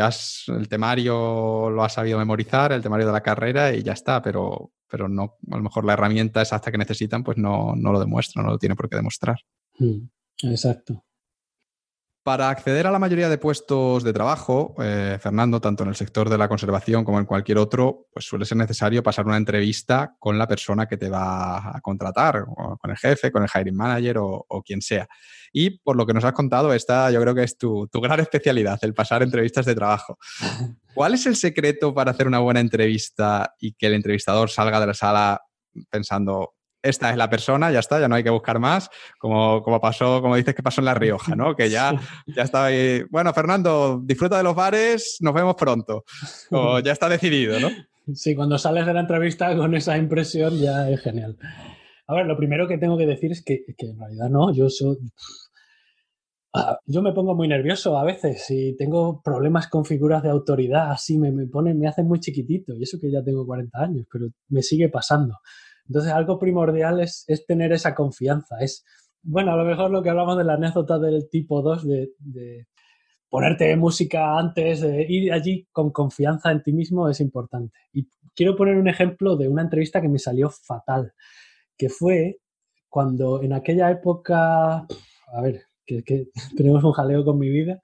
has, 0.00 0.46
el 0.48 0.68
temario 0.68 1.70
lo 1.70 1.84
has 1.84 1.92
sabido 1.92 2.18
memorizar, 2.18 2.72
el 2.72 2.82
temario 2.82 3.06
de 3.06 3.12
la 3.12 3.20
carrera 3.20 3.72
y 3.72 3.84
ya 3.84 3.92
está, 3.92 4.20
pero, 4.20 4.72
pero 4.88 5.08
no, 5.08 5.36
a 5.52 5.56
lo 5.56 5.62
mejor 5.62 5.84
la 5.84 5.92
herramienta 5.92 6.40
exacta 6.40 6.72
que 6.72 6.78
necesitan, 6.78 7.22
pues 7.22 7.38
no, 7.38 7.74
no 7.76 7.92
lo 7.92 8.00
demuestra, 8.00 8.42
no 8.42 8.50
lo 8.50 8.58
tiene 8.58 8.74
por 8.74 8.88
qué 8.88 8.96
demostrar. 8.96 9.36
Mm, 9.78 10.08
exacto. 10.50 11.04
Para 12.24 12.50
acceder 12.50 12.86
a 12.86 12.92
la 12.92 13.00
mayoría 13.00 13.28
de 13.28 13.36
puestos 13.36 14.04
de 14.04 14.12
trabajo, 14.12 14.76
eh, 14.80 15.18
Fernando, 15.20 15.60
tanto 15.60 15.82
en 15.82 15.88
el 15.88 15.96
sector 15.96 16.30
de 16.30 16.38
la 16.38 16.48
conservación 16.48 17.04
como 17.04 17.18
en 17.18 17.24
cualquier 17.24 17.58
otro, 17.58 18.06
pues 18.12 18.26
suele 18.26 18.44
ser 18.44 18.58
necesario 18.58 19.02
pasar 19.02 19.26
una 19.26 19.36
entrevista 19.36 20.14
con 20.20 20.38
la 20.38 20.46
persona 20.46 20.86
que 20.86 20.96
te 20.96 21.10
va 21.10 21.76
a 21.76 21.80
contratar, 21.80 22.44
o 22.46 22.76
con 22.76 22.92
el 22.92 22.96
jefe, 22.96 23.32
con 23.32 23.42
el 23.42 23.48
hiring 23.52 23.74
manager 23.74 24.18
o, 24.20 24.62
quien 24.64 24.80
sea. 24.80 25.08
Y 25.52 25.80
por 25.80 25.96
lo 25.96 26.06
que 26.06 26.14
nos 26.14 26.22
has 26.22 26.32
contado, 26.32 26.72
esta 26.72 27.10
yo 27.10 27.20
creo 27.20 27.34
que 27.34 27.42
es 27.42 27.58
tu, 27.58 27.88
tu 27.88 28.00
gran 28.00 28.20
especialidad, 28.20 28.78
el 28.82 28.94
pasar 28.94 29.24
entrevistas 29.24 29.66
de 29.66 29.74
trabajo. 29.74 30.16
¿Cuál 30.94 31.14
es 31.14 31.26
el 31.26 31.34
secreto 31.34 31.92
para 31.92 32.12
hacer 32.12 32.28
una 32.28 32.38
buena 32.38 32.60
entrevista 32.60 33.52
y 33.58 33.72
que 33.72 33.88
el 33.88 33.94
entrevistador 33.94 34.48
salga 34.48 34.78
de 34.78 34.86
la 34.86 34.94
sala 34.94 35.42
pensando, 35.90 36.54
esta 36.82 37.10
es 37.10 37.16
la 37.16 37.30
persona, 37.30 37.70
ya 37.70 37.78
está, 37.78 38.00
ya 38.00 38.08
no 38.08 38.16
hay 38.16 38.24
que 38.24 38.30
buscar 38.30 38.58
más, 38.58 38.90
como, 39.18 39.62
como 39.62 39.80
pasó, 39.80 40.20
como 40.20 40.36
dices 40.36 40.54
que 40.54 40.62
pasó 40.62 40.80
en 40.80 40.86
La 40.86 40.94
Rioja, 40.94 41.36
¿no? 41.36 41.54
Que 41.54 41.70
ya, 41.70 41.92
ya 42.26 42.42
estaba 42.42 42.66
ahí, 42.66 43.04
bueno, 43.10 43.32
Fernando, 43.32 44.00
disfruta 44.02 44.36
de 44.36 44.42
los 44.42 44.54
bares, 44.54 45.18
nos 45.20 45.34
vemos 45.34 45.54
pronto. 45.54 46.04
O 46.50 46.80
ya 46.80 46.92
está 46.92 47.08
decidido, 47.08 47.60
¿no? 47.60 47.68
Sí, 48.14 48.34
cuando 48.34 48.58
sales 48.58 48.84
de 48.84 48.94
la 48.94 49.00
entrevista 49.00 49.56
con 49.56 49.74
esa 49.74 49.96
impresión 49.96 50.58
ya 50.58 50.90
es 50.90 51.00
genial. 51.00 51.36
A 52.08 52.14
ver, 52.14 52.26
lo 52.26 52.36
primero 52.36 52.66
que 52.66 52.78
tengo 52.78 52.98
que 52.98 53.06
decir 53.06 53.30
es 53.30 53.44
que, 53.44 53.64
en 53.78 53.98
realidad 53.98 54.28
no, 54.28 54.52
yo 54.52 54.68
soy... 54.68 54.98
Ah, 56.54 56.78
yo 56.84 57.00
me 57.00 57.12
pongo 57.12 57.34
muy 57.34 57.48
nervioso 57.48 57.96
a 57.96 58.04
veces 58.04 58.44
y 58.50 58.76
tengo 58.76 59.22
problemas 59.22 59.68
con 59.68 59.86
figuras 59.86 60.22
de 60.22 60.28
autoridad, 60.28 60.90
así 60.90 61.16
me, 61.16 61.32
me 61.32 61.46
ponen, 61.46 61.78
me 61.78 61.88
hacen 61.88 62.06
muy 62.06 62.20
chiquitito 62.20 62.74
y 62.74 62.82
eso 62.82 62.98
que 63.00 63.10
ya 63.10 63.24
tengo 63.24 63.46
40 63.46 63.78
años, 63.78 64.06
pero 64.12 64.26
me 64.48 64.60
sigue 64.60 64.90
pasando. 64.90 65.38
Entonces, 65.86 66.12
algo 66.12 66.38
primordial 66.38 67.00
es, 67.00 67.26
tener 67.46 67.72
esa 67.72 67.94
confianza. 67.94 68.58
Es, 68.60 68.84
bueno, 69.22 69.52
a 69.52 69.56
lo 69.56 69.64
mejor 69.64 69.90
lo 69.90 70.02
que 70.02 70.10
hablamos 70.10 70.38
de 70.38 70.44
la 70.44 70.54
anécdota 70.54 70.98
del 70.98 71.28
tipo 71.28 71.62
2 71.62 71.86
de, 71.86 72.66
ponerte 73.28 73.74
música 73.76 74.38
antes 74.38 74.82
de 74.82 75.06
ir 75.08 75.32
allí 75.32 75.66
con 75.72 75.90
confianza 75.90 76.50
en 76.50 76.62
ti 76.62 76.72
mismo 76.72 77.08
es 77.08 77.20
importante. 77.20 77.78
Y 77.92 78.06
quiero 78.34 78.56
poner 78.56 78.76
un 78.76 78.88
ejemplo 78.88 79.36
de 79.36 79.48
una 79.48 79.62
entrevista 79.62 80.02
que 80.02 80.08
me 80.08 80.18
salió 80.18 80.50
fatal, 80.50 81.14
que 81.76 81.88
fue 81.88 82.40
cuando 82.88 83.42
en 83.42 83.54
aquella 83.54 83.90
época, 83.90 84.86
a 85.32 85.40
ver, 85.42 85.62
que, 85.86 86.28
tenemos 86.56 86.84
un 86.84 86.92
jaleo 86.92 87.24
con 87.24 87.38
mi 87.38 87.48
vida, 87.48 87.80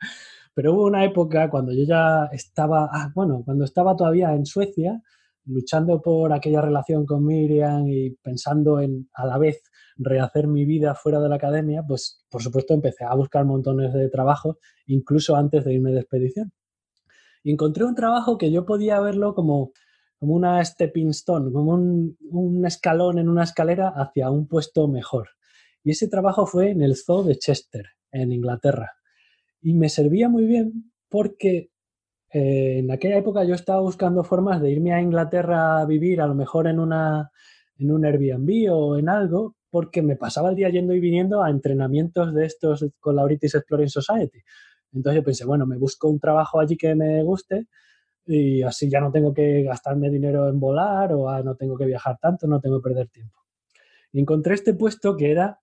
pero 0.54 0.74
hubo 0.74 0.84
una 0.84 1.04
época 1.04 1.48
cuando 1.50 1.72
yo 1.72 1.84
ya 1.84 2.28
estaba, 2.32 2.88
ah, 2.92 3.10
bueno, 3.14 3.42
cuando 3.44 3.64
estaba 3.64 3.96
todavía 3.96 4.34
en 4.34 4.44
Suecia, 4.44 5.00
luchando 5.48 6.00
por 6.00 6.32
aquella 6.32 6.60
relación 6.60 7.06
con 7.06 7.24
Miriam 7.24 7.88
y 7.88 8.10
pensando 8.22 8.80
en 8.80 9.08
a 9.14 9.26
la 9.26 9.38
vez 9.38 9.62
rehacer 9.96 10.46
mi 10.46 10.64
vida 10.64 10.94
fuera 10.94 11.20
de 11.20 11.28
la 11.28 11.36
academia, 11.36 11.82
pues 11.86 12.24
por 12.30 12.42
supuesto 12.42 12.74
empecé 12.74 13.04
a 13.04 13.14
buscar 13.14 13.44
montones 13.44 13.92
de 13.92 14.08
trabajos, 14.08 14.56
incluso 14.86 15.34
antes 15.34 15.64
de 15.64 15.74
irme 15.74 15.92
de 15.92 16.00
expedición. 16.00 16.52
Y 17.42 17.52
encontré 17.52 17.84
un 17.84 17.94
trabajo 17.94 18.38
que 18.38 18.52
yo 18.52 18.64
podía 18.64 19.00
verlo 19.00 19.34
como, 19.34 19.72
como 20.18 20.34
una 20.34 20.64
stepping 20.64 21.10
stone, 21.10 21.52
como 21.52 21.72
un, 21.72 22.16
un 22.30 22.66
escalón 22.66 23.18
en 23.18 23.28
una 23.28 23.44
escalera 23.44 23.88
hacia 23.88 24.30
un 24.30 24.46
puesto 24.46 24.86
mejor. 24.86 25.30
Y 25.82 25.90
ese 25.90 26.08
trabajo 26.08 26.46
fue 26.46 26.70
en 26.70 26.82
el 26.82 26.96
Zoo 26.96 27.24
de 27.24 27.36
Chester, 27.36 27.86
en 28.12 28.32
Inglaterra. 28.32 28.92
Y 29.60 29.74
me 29.74 29.88
servía 29.88 30.28
muy 30.28 30.46
bien 30.46 30.92
porque 31.08 31.70
eh, 32.30 32.78
en 32.78 32.90
aquella 32.90 33.18
época 33.18 33.44
yo 33.44 33.54
estaba 33.54 33.80
buscando 33.80 34.22
formas 34.22 34.60
de 34.60 34.70
irme 34.70 34.92
a 34.92 35.00
Inglaterra 35.00 35.80
a 35.80 35.86
vivir, 35.86 36.20
a 36.20 36.26
lo 36.26 36.34
mejor 36.34 36.66
en, 36.66 36.78
una, 36.78 37.30
en 37.78 37.90
un 37.90 38.04
Airbnb 38.04 38.72
o 38.72 38.98
en 38.98 39.08
algo, 39.08 39.56
porque 39.70 40.02
me 40.02 40.16
pasaba 40.16 40.50
el 40.50 40.56
día 40.56 40.68
yendo 40.70 40.94
y 40.94 41.00
viniendo 41.00 41.42
a 41.42 41.50
entrenamientos 41.50 42.34
de 42.34 42.46
estos 42.46 42.84
con 43.00 43.16
la 43.16 43.24
British 43.24 43.54
Exploring 43.56 43.88
Society. 43.88 44.40
Entonces 44.92 45.20
yo 45.20 45.24
pensé, 45.24 45.44
bueno, 45.44 45.66
me 45.66 45.78
busco 45.78 46.08
un 46.08 46.18
trabajo 46.18 46.60
allí 46.60 46.76
que 46.76 46.94
me 46.94 47.22
guste 47.22 47.66
y 48.26 48.62
así 48.62 48.90
ya 48.90 49.00
no 49.00 49.10
tengo 49.10 49.32
que 49.32 49.62
gastarme 49.62 50.10
dinero 50.10 50.48
en 50.48 50.60
volar 50.60 51.12
o 51.12 51.28
ah, 51.28 51.42
no 51.42 51.56
tengo 51.56 51.76
que 51.76 51.86
viajar 51.86 52.18
tanto, 52.20 52.46
no 52.46 52.60
tengo 52.60 52.80
que 52.80 52.88
perder 52.88 53.08
tiempo. 53.08 53.38
Y 54.12 54.20
encontré 54.20 54.54
este 54.54 54.74
puesto 54.74 55.16
que 55.16 55.30
era 55.30 55.60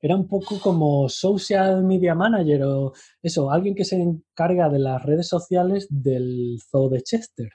era 0.00 0.14
un 0.14 0.28
poco 0.28 0.60
como 0.60 1.08
social 1.08 1.82
media 1.84 2.14
manager 2.14 2.64
o 2.64 2.92
eso, 3.22 3.50
alguien 3.50 3.74
que 3.74 3.84
se 3.84 3.96
encarga 3.96 4.68
de 4.68 4.78
las 4.78 5.02
redes 5.02 5.28
sociales 5.28 5.86
del 5.90 6.58
Zoo 6.70 6.88
de 6.88 7.02
Chester. 7.02 7.50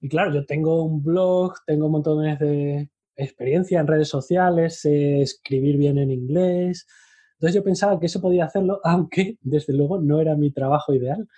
Y 0.00 0.08
claro, 0.08 0.34
yo 0.34 0.44
tengo 0.44 0.82
un 0.84 1.02
blog, 1.02 1.54
tengo 1.66 1.88
montones 1.88 2.38
de 2.40 2.90
experiencia 3.16 3.80
en 3.80 3.86
redes 3.86 4.08
sociales, 4.08 4.80
sé 4.80 5.22
escribir 5.22 5.76
bien 5.76 5.98
en 5.98 6.10
inglés. 6.10 6.86
Entonces 7.34 7.54
yo 7.54 7.64
pensaba 7.64 8.00
que 8.00 8.06
eso 8.06 8.20
podía 8.20 8.46
hacerlo, 8.46 8.80
aunque 8.84 9.38
desde 9.40 9.72
luego 9.74 10.00
no 10.00 10.20
era 10.20 10.36
mi 10.36 10.52
trabajo 10.52 10.92
ideal. 10.94 11.28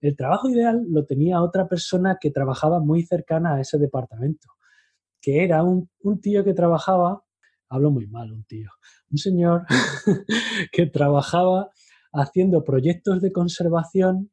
El 0.00 0.16
trabajo 0.16 0.48
ideal 0.48 0.84
lo 0.88 1.06
tenía 1.06 1.42
otra 1.42 1.66
persona 1.66 2.18
que 2.20 2.30
trabajaba 2.30 2.78
muy 2.78 3.02
cercana 3.02 3.54
a 3.54 3.60
ese 3.60 3.78
departamento, 3.78 4.48
que 5.20 5.42
era 5.44 5.62
un, 5.64 5.88
un 6.02 6.20
tío 6.20 6.44
que 6.44 6.54
trabajaba 6.54 7.24
hablo 7.74 7.90
muy 7.90 8.06
mal, 8.06 8.32
un 8.32 8.44
tío, 8.44 8.70
un 9.14 9.18
señor 9.18 9.62
que 10.72 10.86
trabajaba 10.86 11.70
haciendo 12.12 12.64
proyectos 12.64 13.22
de 13.22 13.32
conservación 13.32 14.30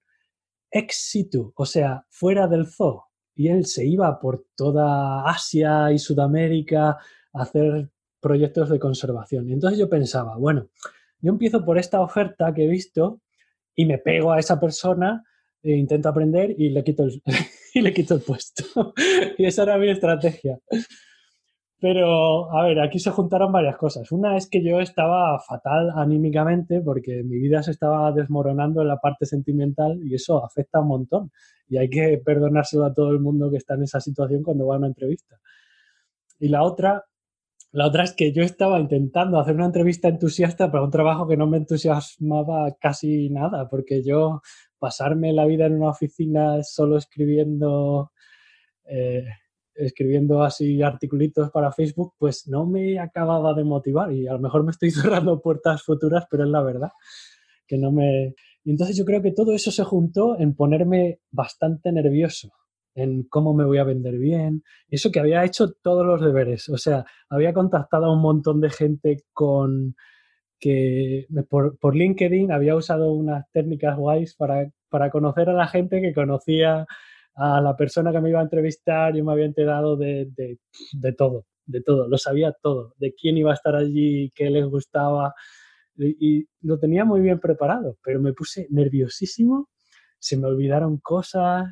ex 0.71 0.95
situ, 0.95 1.53
o 1.55 1.65
sea, 1.65 2.05
fuera 2.09 2.47
del 2.47 2.65
zoo. 2.65 3.05
Y 3.35 3.49
él 3.49 3.65
se 3.65 3.85
iba 3.85 4.19
por 4.19 4.45
toda 4.55 5.29
Asia 5.29 5.91
y 5.91 5.99
Sudamérica 5.99 6.97
a 7.33 7.41
hacer 7.41 7.91
proyectos 8.19 8.69
de 8.69 8.79
conservación. 8.79 9.49
Y 9.49 9.53
entonces 9.53 9.79
yo 9.79 9.89
pensaba, 9.89 10.35
bueno, 10.37 10.69
yo 11.19 11.31
empiezo 11.31 11.63
por 11.63 11.77
esta 11.77 12.01
oferta 12.01 12.53
que 12.53 12.65
he 12.65 12.67
visto 12.67 13.21
y 13.75 13.85
me 13.85 13.99
pego 13.99 14.31
a 14.31 14.39
esa 14.39 14.59
persona 14.59 15.23
e 15.61 15.75
intento 15.75 16.09
aprender 16.09 16.55
y 16.57 16.69
le 16.69 16.83
quito 16.83 17.03
el, 17.03 17.21
y 17.75 17.81
le 17.81 17.93
quito 17.93 18.15
el 18.15 18.21
puesto. 18.21 18.63
y 19.37 19.45
esa 19.45 19.63
era 19.63 19.77
mi 19.77 19.89
estrategia. 19.89 20.59
Pero, 21.81 22.55
a 22.55 22.63
ver, 22.63 22.79
aquí 22.79 22.99
se 22.99 23.09
juntaron 23.09 23.51
varias 23.51 23.75
cosas. 23.75 24.11
Una 24.11 24.37
es 24.37 24.47
que 24.47 24.63
yo 24.63 24.79
estaba 24.79 25.39
fatal 25.39 25.89
anímicamente 25.95 26.79
porque 26.79 27.23
mi 27.23 27.39
vida 27.39 27.63
se 27.63 27.71
estaba 27.71 28.11
desmoronando 28.11 28.83
en 28.83 28.87
la 28.87 28.97
parte 28.97 29.25
sentimental 29.25 29.99
y 30.03 30.13
eso 30.13 30.45
afecta 30.45 30.79
un 30.79 30.89
montón. 30.89 31.31
Y 31.67 31.77
hay 31.77 31.89
que 31.89 32.21
perdonárselo 32.23 32.85
a 32.85 32.93
todo 32.93 33.09
el 33.09 33.19
mundo 33.19 33.49
que 33.49 33.57
está 33.57 33.73
en 33.73 33.83
esa 33.83 33.99
situación 33.99 34.43
cuando 34.43 34.67
va 34.67 34.75
a 34.75 34.77
una 34.77 34.87
entrevista. 34.87 35.39
Y 36.39 36.49
la 36.49 36.61
otra, 36.61 37.03
la 37.71 37.87
otra 37.87 38.03
es 38.03 38.13
que 38.13 38.31
yo 38.31 38.43
estaba 38.43 38.79
intentando 38.79 39.39
hacer 39.39 39.55
una 39.55 39.65
entrevista 39.65 40.07
entusiasta 40.07 40.71
para 40.71 40.83
un 40.83 40.91
trabajo 40.91 41.27
que 41.27 41.37
no 41.37 41.47
me 41.47 41.57
entusiasmaba 41.57 42.75
casi 42.79 43.31
nada, 43.31 43.67
porque 43.69 44.03
yo 44.03 44.41
pasarme 44.77 45.33
la 45.33 45.45
vida 45.45 45.65
en 45.65 45.77
una 45.77 45.89
oficina 45.89 46.61
solo 46.61 46.97
escribiendo... 46.97 48.11
Eh, 48.85 49.25
escribiendo 49.81 50.43
así 50.43 50.81
articulitos 50.81 51.51
para 51.51 51.71
Facebook, 51.71 52.13
pues 52.17 52.47
no 52.47 52.65
me 52.65 52.99
acababa 52.99 53.53
de 53.53 53.63
motivar 53.63 54.11
y 54.11 54.27
a 54.27 54.33
lo 54.33 54.39
mejor 54.39 54.63
me 54.63 54.71
estoy 54.71 54.91
cerrando 54.91 55.41
puertas 55.41 55.83
futuras, 55.83 56.25
pero 56.29 56.43
es 56.43 56.49
la 56.49 56.61
verdad 56.61 56.89
que 57.67 57.77
no 57.77 57.91
me... 57.91 58.35
Entonces 58.65 58.95
yo 58.97 59.05
creo 59.05 59.21
que 59.21 59.31
todo 59.31 59.53
eso 59.53 59.71
se 59.71 59.83
juntó 59.83 60.37
en 60.39 60.55
ponerme 60.55 61.19
bastante 61.31 61.91
nervioso 61.91 62.51
en 62.93 63.23
cómo 63.23 63.53
me 63.53 63.65
voy 63.65 63.77
a 63.77 63.83
vender 63.83 64.17
bien. 64.17 64.63
Eso 64.89 65.11
que 65.11 65.19
había 65.19 65.43
hecho 65.45 65.71
todos 65.81 66.05
los 66.05 66.21
deberes. 66.21 66.69
O 66.69 66.77
sea, 66.77 67.05
había 67.29 67.53
contactado 67.53 68.05
a 68.05 68.13
un 68.13 68.21
montón 68.21 68.61
de 68.61 68.69
gente 68.69 69.23
con 69.33 69.95
que 70.59 71.25
por, 71.49 71.79
por 71.79 71.95
LinkedIn 71.95 72.51
había 72.51 72.75
usado 72.75 73.13
unas 73.13 73.49
técnicas 73.51 73.97
guays 73.97 74.35
para, 74.35 74.69
para 74.89 75.09
conocer 75.09 75.49
a 75.49 75.53
la 75.53 75.67
gente 75.67 76.01
que 76.01 76.13
conocía 76.13 76.85
a 77.35 77.61
la 77.61 77.75
persona 77.75 78.11
que 78.11 78.21
me 78.21 78.29
iba 78.29 78.39
a 78.39 78.43
entrevistar, 78.43 79.15
yo 79.15 79.23
me 79.23 79.31
había 79.31 79.45
enterado 79.45 79.95
de, 79.95 80.29
de, 80.35 81.13
todo, 81.13 81.45
de 81.65 81.81
todo, 81.81 82.07
lo 82.07 82.17
sabía 82.17 82.53
todo, 82.61 82.93
de 82.97 83.13
quién 83.13 83.37
iba 83.37 83.51
a 83.51 83.55
estar 83.55 83.75
allí, 83.75 84.31
qué 84.35 84.49
les 84.49 84.65
gustaba, 84.65 85.33
y, 85.97 86.47
lo 86.61 86.79
tenía 86.79 87.05
muy 87.05 87.21
bien 87.21 87.39
preparado, 87.39 87.97
pero 88.03 88.19
me 88.21 88.33
puse 88.33 88.67
nerviosísimo, 88.69 89.69
se 90.19 90.37
me 90.37 90.47
olvidaron 90.47 90.97
cosas, 90.97 91.67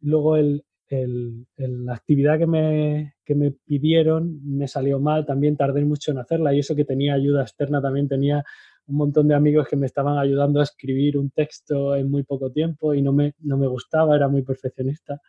luego 0.00 0.36
el, 0.36 0.64
el, 0.88 1.46
la 1.56 1.94
actividad 1.94 2.38
que 2.38 2.46
me, 2.46 3.14
que 3.24 3.34
me 3.34 3.52
pidieron 3.52 4.40
me 4.44 4.68
salió 4.68 5.00
mal, 5.00 5.26
también 5.26 5.56
tardé 5.56 5.84
mucho 5.84 6.12
en 6.12 6.18
hacerla 6.18 6.54
y 6.54 6.60
eso 6.60 6.74
que 6.74 6.84
tenía 6.84 7.14
ayuda 7.14 7.42
externa 7.42 7.80
también 7.80 8.08
tenía 8.08 8.44
un 8.88 8.96
montón 8.96 9.28
de 9.28 9.34
amigos 9.34 9.68
que 9.68 9.76
me 9.76 9.86
estaban 9.86 10.18
ayudando 10.18 10.60
a 10.60 10.64
escribir 10.64 11.18
un 11.18 11.30
texto 11.30 11.94
en 11.94 12.10
muy 12.10 12.22
poco 12.22 12.50
tiempo 12.50 12.94
y 12.94 13.02
no 13.02 13.12
me, 13.12 13.34
no 13.40 13.56
me 13.56 13.66
gustaba, 13.66 14.16
era 14.16 14.28
muy 14.28 14.42
perfeccionista. 14.42 15.20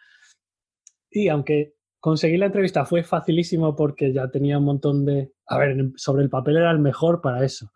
Y 1.11 1.27
aunque 1.27 1.75
conseguí 1.99 2.37
la 2.37 2.47
entrevista 2.47 2.85
fue 2.85 3.03
facilísimo 3.03 3.75
porque 3.75 4.13
ya 4.13 4.29
tenía 4.29 4.57
un 4.57 4.65
montón 4.65 5.05
de... 5.05 5.33
A 5.47 5.57
ver, 5.57 5.75
sobre 5.95 6.23
el 6.23 6.29
papel 6.29 6.57
era 6.57 6.71
el 6.71 6.79
mejor 6.79 7.21
para 7.21 7.43
eso. 7.43 7.71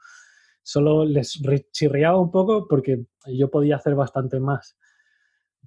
Solo 0.62 1.03
les 1.03 1.42
chirriaba 1.72 2.18
un 2.18 2.32
poco 2.32 2.68
porque 2.68 3.06
yo 3.28 3.50
podía 3.50 3.76
hacer 3.76 3.95
bastante 3.95 4.40
más. 4.40 4.78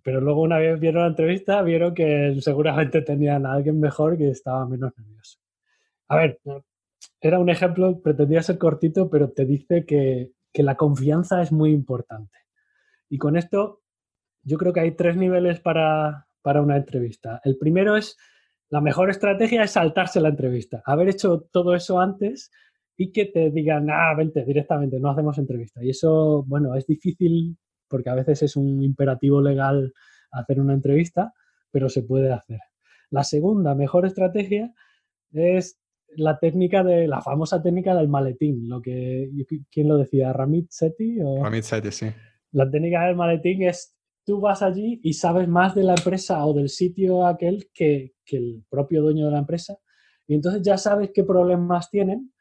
Pero 0.03 0.21
luego 0.21 0.41
una 0.43 0.59
vez 0.59 0.81
vieron 0.81 1.03
la 1.03 1.09
entrevista, 1.09 1.61
vieron 1.63 1.93
que 1.93 2.39
seguramente 2.41 3.03
tenían 3.03 3.45
a 3.45 3.53
alguien 3.53 3.79
mejor 3.81 4.17
que 4.17 4.31
estaba 4.31 4.67
menos 4.67 4.93
nervioso. 4.97 5.39
A 6.09 6.17
ver, 6.17 6.41
era 7.21 7.39
un 7.39 7.49
ejemplo, 7.49 8.01
pretendía 8.01 8.43
ser 8.43 8.59
cortito, 8.59 9.09
pero 9.11 9.31
te 9.31 9.45
dice 9.45 9.85
que, 9.85 10.33
la 10.55 10.77
confianza 10.77 11.43
es 11.43 11.53
muy 11.53 11.71
importante. 11.71 12.39
Y 13.11 13.19
con 13.19 13.37
esto, 13.37 13.83
yo 14.43 14.57
creo 14.57 14.73
que 14.73 14.81
hay 14.81 14.93
tres 14.93 15.15
niveles 15.19 15.61
para, 15.61 16.29
para 16.41 16.63
una 16.63 16.79
entrevista. 16.79 17.43
El 17.45 17.59
primero 17.59 17.95
es, 17.95 18.17
la 18.71 18.81
mejor 18.81 19.11
estrategia 19.11 19.65
es 19.65 19.73
saltarse 19.73 20.19
la 20.19 20.31
entrevista, 20.31 20.83
haber 20.87 21.11
hecho 21.11 21.47
todo 21.53 21.75
eso 21.75 22.01
antes 22.01 22.51
y 22.97 23.13
que 23.13 23.27
te 23.27 23.51
digan, 23.51 23.91
ah, 23.91 24.15
vente 24.17 24.47
directamente, 24.47 24.99
no 24.99 25.11
hacemos 25.11 25.37
entrevista. 25.37 25.85
Y 25.85 25.91
eso, 25.91 26.43
bueno, 26.47 26.75
es 26.75 26.87
difícil 26.87 27.59
porque 27.89 28.09
a 28.09 28.15
veces 28.15 28.43
es 28.43 28.57
un 28.57 28.83
imperativo 28.83 29.43
legal 29.43 29.93
hacer 30.33 30.61
una 30.61 30.73
entrevista, 30.73 31.33
pero 31.71 31.89
se 31.89 32.03
puede 32.03 32.33
hacer. 32.33 32.61
La 33.11 33.25
segunda 33.25 33.75
mejor 33.75 34.07
estrategia 34.07 34.73
es 35.33 35.79
la 36.17 36.39
técnica 36.39 36.83
de 36.83 37.07
la 37.07 37.21
famosa 37.21 37.63
técnica 37.63 37.95
del 37.95 38.09
maletín, 38.09 38.69
lo 38.69 38.81
que 38.81 39.31
quién 39.71 39.89
lo 39.89 39.97
decía, 39.97 40.33
Ramit 40.33 40.71
Sethi 40.71 41.19
o 41.23 41.43
Ramit 41.43 41.65
Sethi, 41.65 41.91
sí. 41.91 42.07
La 42.53 42.71
técnica 42.71 43.07
del 43.07 43.17
maletín 43.17 43.63
es 43.63 43.95
tú 44.25 44.41
vas 44.41 44.63
allí 44.63 45.01
y 45.03 45.13
sabes 45.13 45.49
más 45.49 45.75
de 45.75 45.85
la 45.85 45.95
empresa 45.95 46.45
o 46.45 46.53
del 46.53 46.69
sitio 46.69 47.27
aquel 47.27 47.69
que, 47.73 48.15
que 48.25 48.37
el 48.37 48.65
propio 48.69 49.03
dueño 49.03 49.27
de 49.27 49.33
la 49.33 49.39
empresa 49.39 49.79
y 50.27 50.35
entonces 50.35 50.63
ya 50.63 50.77
sabes 50.77 51.11
qué 51.15 51.23
problemas 51.23 51.91
tienen 51.91 52.33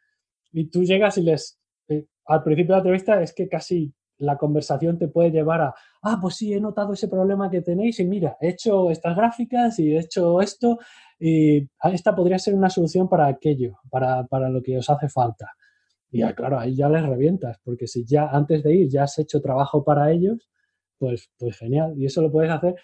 y 0.51 0.69
tú 0.69 0.83
llegas 0.83 1.17
y 1.17 1.21
les 1.21 1.59
eh, 1.87 2.05
al 2.25 2.43
principio 2.43 2.73
de 2.73 2.77
la 2.77 2.83
entrevista 2.83 3.21
es 3.21 3.33
que 3.33 3.47
casi 3.47 3.93
la 4.17 4.37
conversación 4.37 4.97
te 4.97 5.07
puede 5.07 5.31
llevar 5.31 5.61
a, 5.61 5.75
ah, 6.01 6.17
pues 6.21 6.35
sí, 6.35 6.53
he 6.53 6.59
notado 6.59 6.93
ese 6.93 7.07
problema 7.07 7.49
que 7.49 7.61
tenéis 7.61 7.99
y 7.99 8.05
mira, 8.05 8.37
he 8.39 8.49
hecho 8.49 8.89
estas 8.89 9.15
gráficas 9.15 9.77
y 9.79 9.93
he 9.93 9.99
hecho 9.99 10.41
esto 10.41 10.79
y 11.19 11.67
esta 11.93 12.15
podría 12.15 12.39
ser 12.39 12.55
una 12.55 12.69
solución 12.69 13.07
para 13.07 13.27
aquello, 13.27 13.79
para, 13.89 14.49
lo 14.49 14.61
que 14.61 14.77
os 14.77 14.89
hace 14.89 15.09
falta. 15.09 15.51
Y 16.11 16.21
claro, 16.33 16.59
ahí 16.59 16.75
ya 16.75 16.89
les 16.89 17.03
revientas, 17.05 17.57
porque 17.63 17.87
si 17.87 18.05
ya 18.05 18.27
antes 18.27 18.63
de 18.63 18.75
ir 18.75 18.89
ya 18.89 19.03
has 19.03 19.17
hecho 19.19 19.41
trabajo 19.41 19.83
para 19.83 20.11
ellos, 20.11 20.49
pues, 20.97 21.29
pues 21.37 21.57
genial. 21.57 21.93
Y 21.97 22.05
eso 22.05 22.21
lo 22.21 22.31
puedes 22.31 22.51
hacer. 22.51 22.75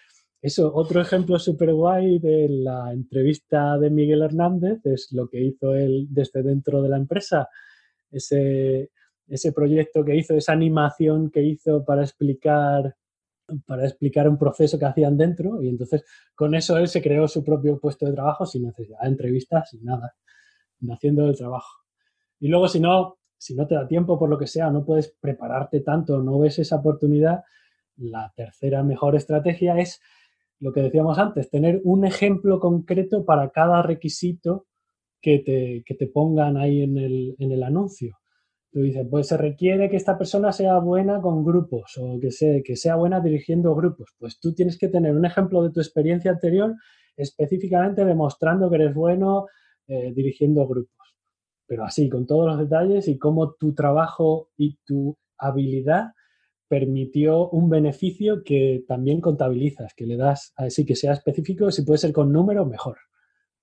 Eso, 0.41 0.73
otro 0.73 1.01
ejemplo 1.01 1.37
súper 1.39 1.73
guay 1.73 2.19
de 2.19 2.47
la 2.49 2.91
entrevista 2.91 3.77
de 3.77 3.89
Miguel 3.89 4.23
Hernández 4.23 4.79
es 4.85 5.11
lo 5.11 5.27
que 5.29 5.39
hizo 5.39 5.75
él 5.75 6.07
desde 6.09 6.41
dentro 6.41 6.81
de 6.81 6.89
la 6.89 6.97
empresa. 6.97 7.47
Ese, 8.09 8.89
ese 9.27 9.53
proyecto 9.53 10.03
que 10.03 10.15
hizo, 10.15 10.35
esa 10.35 10.53
animación 10.53 11.29
que 11.29 11.43
hizo 11.43 11.85
para 11.85 12.01
explicar 12.01 12.95
para 13.65 13.85
explicar 13.85 14.27
un 14.27 14.37
proceso 14.37 14.77
que 14.79 14.85
hacían 14.85 15.17
dentro 15.17 15.61
y 15.61 15.69
entonces 15.69 16.03
con 16.35 16.55
eso 16.55 16.77
él 16.77 16.87
se 16.87 17.01
creó 17.01 17.27
su 17.27 17.43
propio 17.43 17.79
puesto 17.79 18.05
de 18.05 18.13
trabajo 18.13 18.45
sin 18.45 18.63
necesidad 18.63 18.99
de 19.01 19.07
entrevistas, 19.07 19.69
sin 19.69 19.83
nada, 19.83 20.15
haciendo 20.89 21.27
el 21.27 21.37
trabajo. 21.37 21.79
Y 22.39 22.47
luego 22.47 22.67
si 22.67 22.79
no, 22.79 23.17
si 23.37 23.55
no 23.55 23.67
te 23.67 23.75
da 23.75 23.87
tiempo 23.87 24.17
por 24.17 24.29
lo 24.29 24.37
que 24.37 24.47
sea, 24.47 24.69
no 24.69 24.83
puedes 24.85 25.15
prepararte 25.19 25.81
tanto, 25.81 26.21
no 26.21 26.39
ves 26.39 26.59
esa 26.59 26.77
oportunidad, 26.77 27.43
la 27.97 28.31
tercera 28.35 28.83
mejor 28.83 29.15
estrategia 29.15 29.77
es 29.77 30.01
lo 30.59 30.71
que 30.71 30.81
decíamos 30.81 31.17
antes, 31.17 31.49
tener 31.49 31.81
un 31.83 32.05
ejemplo 32.05 32.59
concreto 32.59 33.25
para 33.25 33.49
cada 33.49 33.81
requisito 33.81 34.67
que 35.19 35.39
te, 35.39 35.83
que 35.85 35.95
te 35.95 36.07
pongan 36.07 36.57
ahí 36.57 36.83
en 36.83 36.97
el, 36.97 37.35
en 37.39 37.51
el 37.51 37.63
anuncio. 37.63 38.20
Tú 38.71 38.81
dices, 38.81 39.05
pues 39.09 39.27
se 39.27 39.35
requiere 39.35 39.89
que 39.89 39.97
esta 39.97 40.17
persona 40.17 40.53
sea 40.53 40.79
buena 40.79 41.19
con 41.21 41.43
grupos 41.43 41.97
o 41.97 42.17
que, 42.19 42.31
sea, 42.31 42.95
buena 42.95 43.19
dirigiendo 43.19 43.75
grupos. 43.75 44.11
Pues 44.17 44.39
tú 44.39 44.53
tienes 44.53 44.77
que 44.77 44.87
tener 44.87 45.13
un 45.13 45.25
ejemplo 45.25 45.61
de 45.61 45.71
tu 45.71 45.81
experiencia 45.81 46.31
anterior 46.31 46.75
específicamente 47.17 48.05
demostrando 48.05 48.69
que 48.69 48.77
eres 48.77 48.93
bueno 48.93 49.47
eh, 49.87 50.13
dirigiendo 50.15 50.65
grupos. 50.67 51.15
Pero 51.67 51.83
así, 51.83 52.09
con 52.09 52.25
todos 52.25 52.47
los 52.47 52.59
detalles 52.59 53.09
y 53.09 53.17
cómo 53.17 53.53
tu 53.55 53.73
trabajo 53.73 54.49
y 54.55 54.77
tu 54.85 55.17
habilidad 55.37 56.11
permitió 56.69 57.49
un 57.49 57.69
beneficio 57.69 58.41
que 58.45 58.85
también 58.87 59.19
contabilizas, 59.19 59.93
que 59.93 60.05
le 60.05 60.15
das, 60.15 60.53
así 60.55 60.85
que 60.85 60.95
sea 60.95 61.11
específico, 61.11 61.69
si 61.71 61.81
puede 61.81 61.97
ser 61.97 62.13
con 62.13 62.31
número, 62.31 62.65
mejor. 62.65 62.97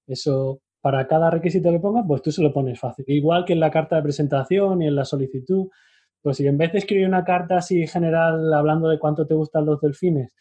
Eso 0.07 0.61
para 0.81 1.07
cada 1.07 1.31
requisito 1.31 1.71
que 1.71 1.81
pongas, 1.81 2.05
pues 2.07 2.23
tú 2.23 2.31
se 2.31 2.43
lo 2.43 2.53
pones 2.53 2.79
fácil. 2.79 3.05
Igual 3.09 3.45
que 3.45 3.53
en 3.53 3.61
la 3.61 3.71
carta 3.71 3.97
de 3.97 4.03
presentación 4.03 4.83
y 4.83 4.87
en 4.87 4.97
la 4.97 5.05
solicitud, 5.05 5.69
pues 6.23 6.37
si 6.37 6.47
en 6.47 6.59
vez 6.59 6.73
de 6.73 6.79
escribir 6.79 7.07
una 7.07 7.25
carta 7.25 7.59
así 7.59 7.87
general 7.87 8.53
hablando 8.53 8.89
de 8.89 8.99
cuánto 8.99 9.27
te 9.27 9.35
gustan 9.35 9.67
los 9.67 9.81
delfines, 9.81 10.35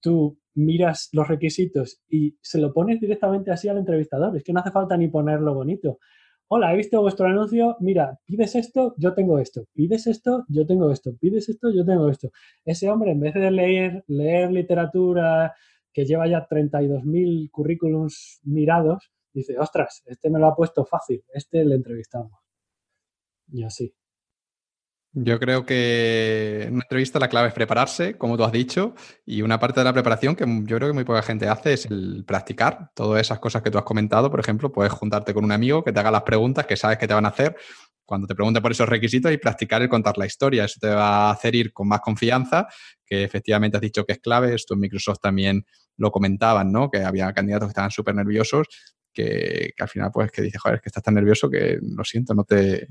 tú 0.00 0.38
miras 0.54 1.08
los 1.12 1.28
requisitos 1.28 2.00
y 2.08 2.36
se 2.40 2.58
lo 2.58 2.72
pones 2.72 3.00
directamente 3.00 3.50
así 3.50 3.68
al 3.68 3.78
entrevistador. 3.78 4.36
Es 4.36 4.44
que 4.44 4.52
no 4.52 4.60
hace 4.60 4.70
falta 4.70 4.96
ni 4.96 5.08
ponerlo 5.08 5.54
bonito. 5.54 5.98
Hola, 6.48 6.72
he 6.72 6.76
visto 6.76 7.00
vuestro 7.00 7.26
anuncio. 7.26 7.76
Mira, 7.80 8.18
pides 8.24 8.56
esto, 8.56 8.94
yo 8.98 9.14
tengo 9.14 9.38
esto. 9.38 9.66
Pides 9.72 10.08
esto, 10.08 10.44
yo 10.48 10.66
tengo 10.66 10.90
esto. 10.90 11.14
Pides 11.20 11.48
esto, 11.48 11.70
yo 11.70 11.84
tengo 11.84 12.08
esto. 12.08 12.30
Ese 12.64 12.90
hombre, 12.90 13.12
en 13.12 13.20
vez 13.20 13.34
de 13.34 13.50
leer, 13.52 14.04
leer 14.08 14.50
literatura 14.50 15.54
que 15.92 16.04
lleva 16.04 16.26
ya 16.26 16.48
32.000 16.48 17.50
currículums 17.50 18.40
mirados, 18.42 19.12
dice, 19.32 19.58
ostras, 19.58 20.02
este 20.06 20.30
me 20.30 20.38
lo 20.38 20.48
ha 20.48 20.54
puesto 20.54 20.84
fácil, 20.84 21.24
este 21.32 21.64
le 21.64 21.74
entrevistamos. 21.76 22.40
Y 23.48 23.64
así. 23.64 23.94
Yo 25.12 25.40
creo 25.40 25.66
que 25.66 26.62
en 26.62 26.74
una 26.74 26.84
entrevista 26.84 27.18
la 27.18 27.28
clave 27.28 27.48
es 27.48 27.54
prepararse, 27.54 28.16
como 28.16 28.36
tú 28.36 28.44
has 28.44 28.52
dicho, 28.52 28.94
y 29.26 29.42
una 29.42 29.58
parte 29.58 29.80
de 29.80 29.84
la 29.84 29.92
preparación 29.92 30.36
que 30.36 30.44
yo 30.46 30.76
creo 30.76 30.88
que 30.88 30.94
muy 30.94 31.02
poca 31.02 31.22
gente 31.22 31.48
hace 31.48 31.72
es 31.72 31.86
el 31.86 32.24
practicar 32.24 32.92
todas 32.94 33.20
esas 33.20 33.40
cosas 33.40 33.62
que 33.62 33.72
tú 33.72 33.78
has 33.78 33.84
comentado. 33.84 34.30
Por 34.30 34.38
ejemplo, 34.38 34.70
puedes 34.70 34.92
juntarte 34.92 35.34
con 35.34 35.44
un 35.44 35.50
amigo 35.50 35.82
que 35.82 35.92
te 35.92 35.98
haga 35.98 36.12
las 36.12 36.22
preguntas 36.22 36.64
que 36.64 36.76
sabes 36.76 36.96
que 36.96 37.08
te 37.08 37.14
van 37.14 37.26
a 37.26 37.30
hacer 37.30 37.56
cuando 38.04 38.28
te 38.28 38.36
pregunte 38.36 38.60
por 38.60 38.70
esos 38.70 38.88
requisitos 38.88 39.32
y 39.32 39.38
practicar 39.38 39.82
el 39.82 39.88
contar 39.88 40.16
la 40.16 40.26
historia. 40.26 40.64
Eso 40.64 40.78
te 40.80 40.88
va 40.88 41.28
a 41.28 41.30
hacer 41.32 41.56
ir 41.56 41.72
con 41.72 41.88
más 41.88 42.00
confianza, 42.00 42.68
que 43.04 43.24
efectivamente 43.24 43.78
has 43.78 43.80
dicho 43.80 44.04
que 44.04 44.12
es 44.12 44.20
clave. 44.20 44.54
Esto 44.54 44.74
en 44.74 44.80
Microsoft 44.80 45.18
también 45.20 45.64
lo 45.96 46.12
comentaban, 46.12 46.70
¿no? 46.70 46.88
Que 46.88 47.04
había 47.04 47.32
candidatos 47.32 47.66
que 47.66 47.70
estaban 47.70 47.90
súper 47.90 48.14
nerviosos 48.14 48.68
que, 49.12 49.72
al 49.78 49.88
final 49.88 50.10
pues 50.12 50.30
que 50.30 50.42
dices, 50.42 50.60
joder, 50.60 50.76
es 50.76 50.82
que 50.82 50.88
estás 50.88 51.02
tan 51.02 51.14
nervioso 51.14 51.48
que 51.50 51.78
lo 51.82 52.04
siento, 52.04 52.34
no 52.34 52.44
te... 52.44 52.88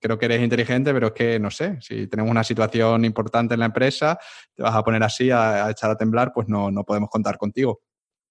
Creo 0.00 0.18
que 0.18 0.26
eres 0.26 0.42
inteligente, 0.42 0.92
pero 0.92 1.08
es 1.08 1.12
que 1.12 1.38
no 1.38 1.50
sé, 1.50 1.78
si 1.80 2.08
tenemos 2.08 2.30
una 2.32 2.42
situación 2.42 3.04
importante 3.04 3.54
en 3.54 3.60
la 3.60 3.66
empresa, 3.66 4.18
te 4.54 4.62
vas 4.62 4.74
a 4.74 4.82
poner 4.82 5.02
así 5.04 5.30
a, 5.30 5.70
echar 5.70 5.90
a 5.90 5.96
temblar, 5.96 6.32
pues 6.34 6.48
no, 6.48 6.70
no 6.70 6.84
podemos 6.84 7.08
contar 7.08 7.38
contigo. 7.38 7.80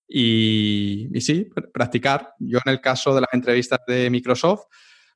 Y, 0.10 1.10
y, 1.14 1.22
sí, 1.22 1.50
practicar. 1.74 2.34
Yo 2.40 2.60
en 2.66 2.72
el 2.74 2.82
caso 2.82 3.16
de 3.16 3.22
las 3.22 3.34
entrevistas 3.34 3.80
de 3.88 4.10
Microsoft, 4.10 4.66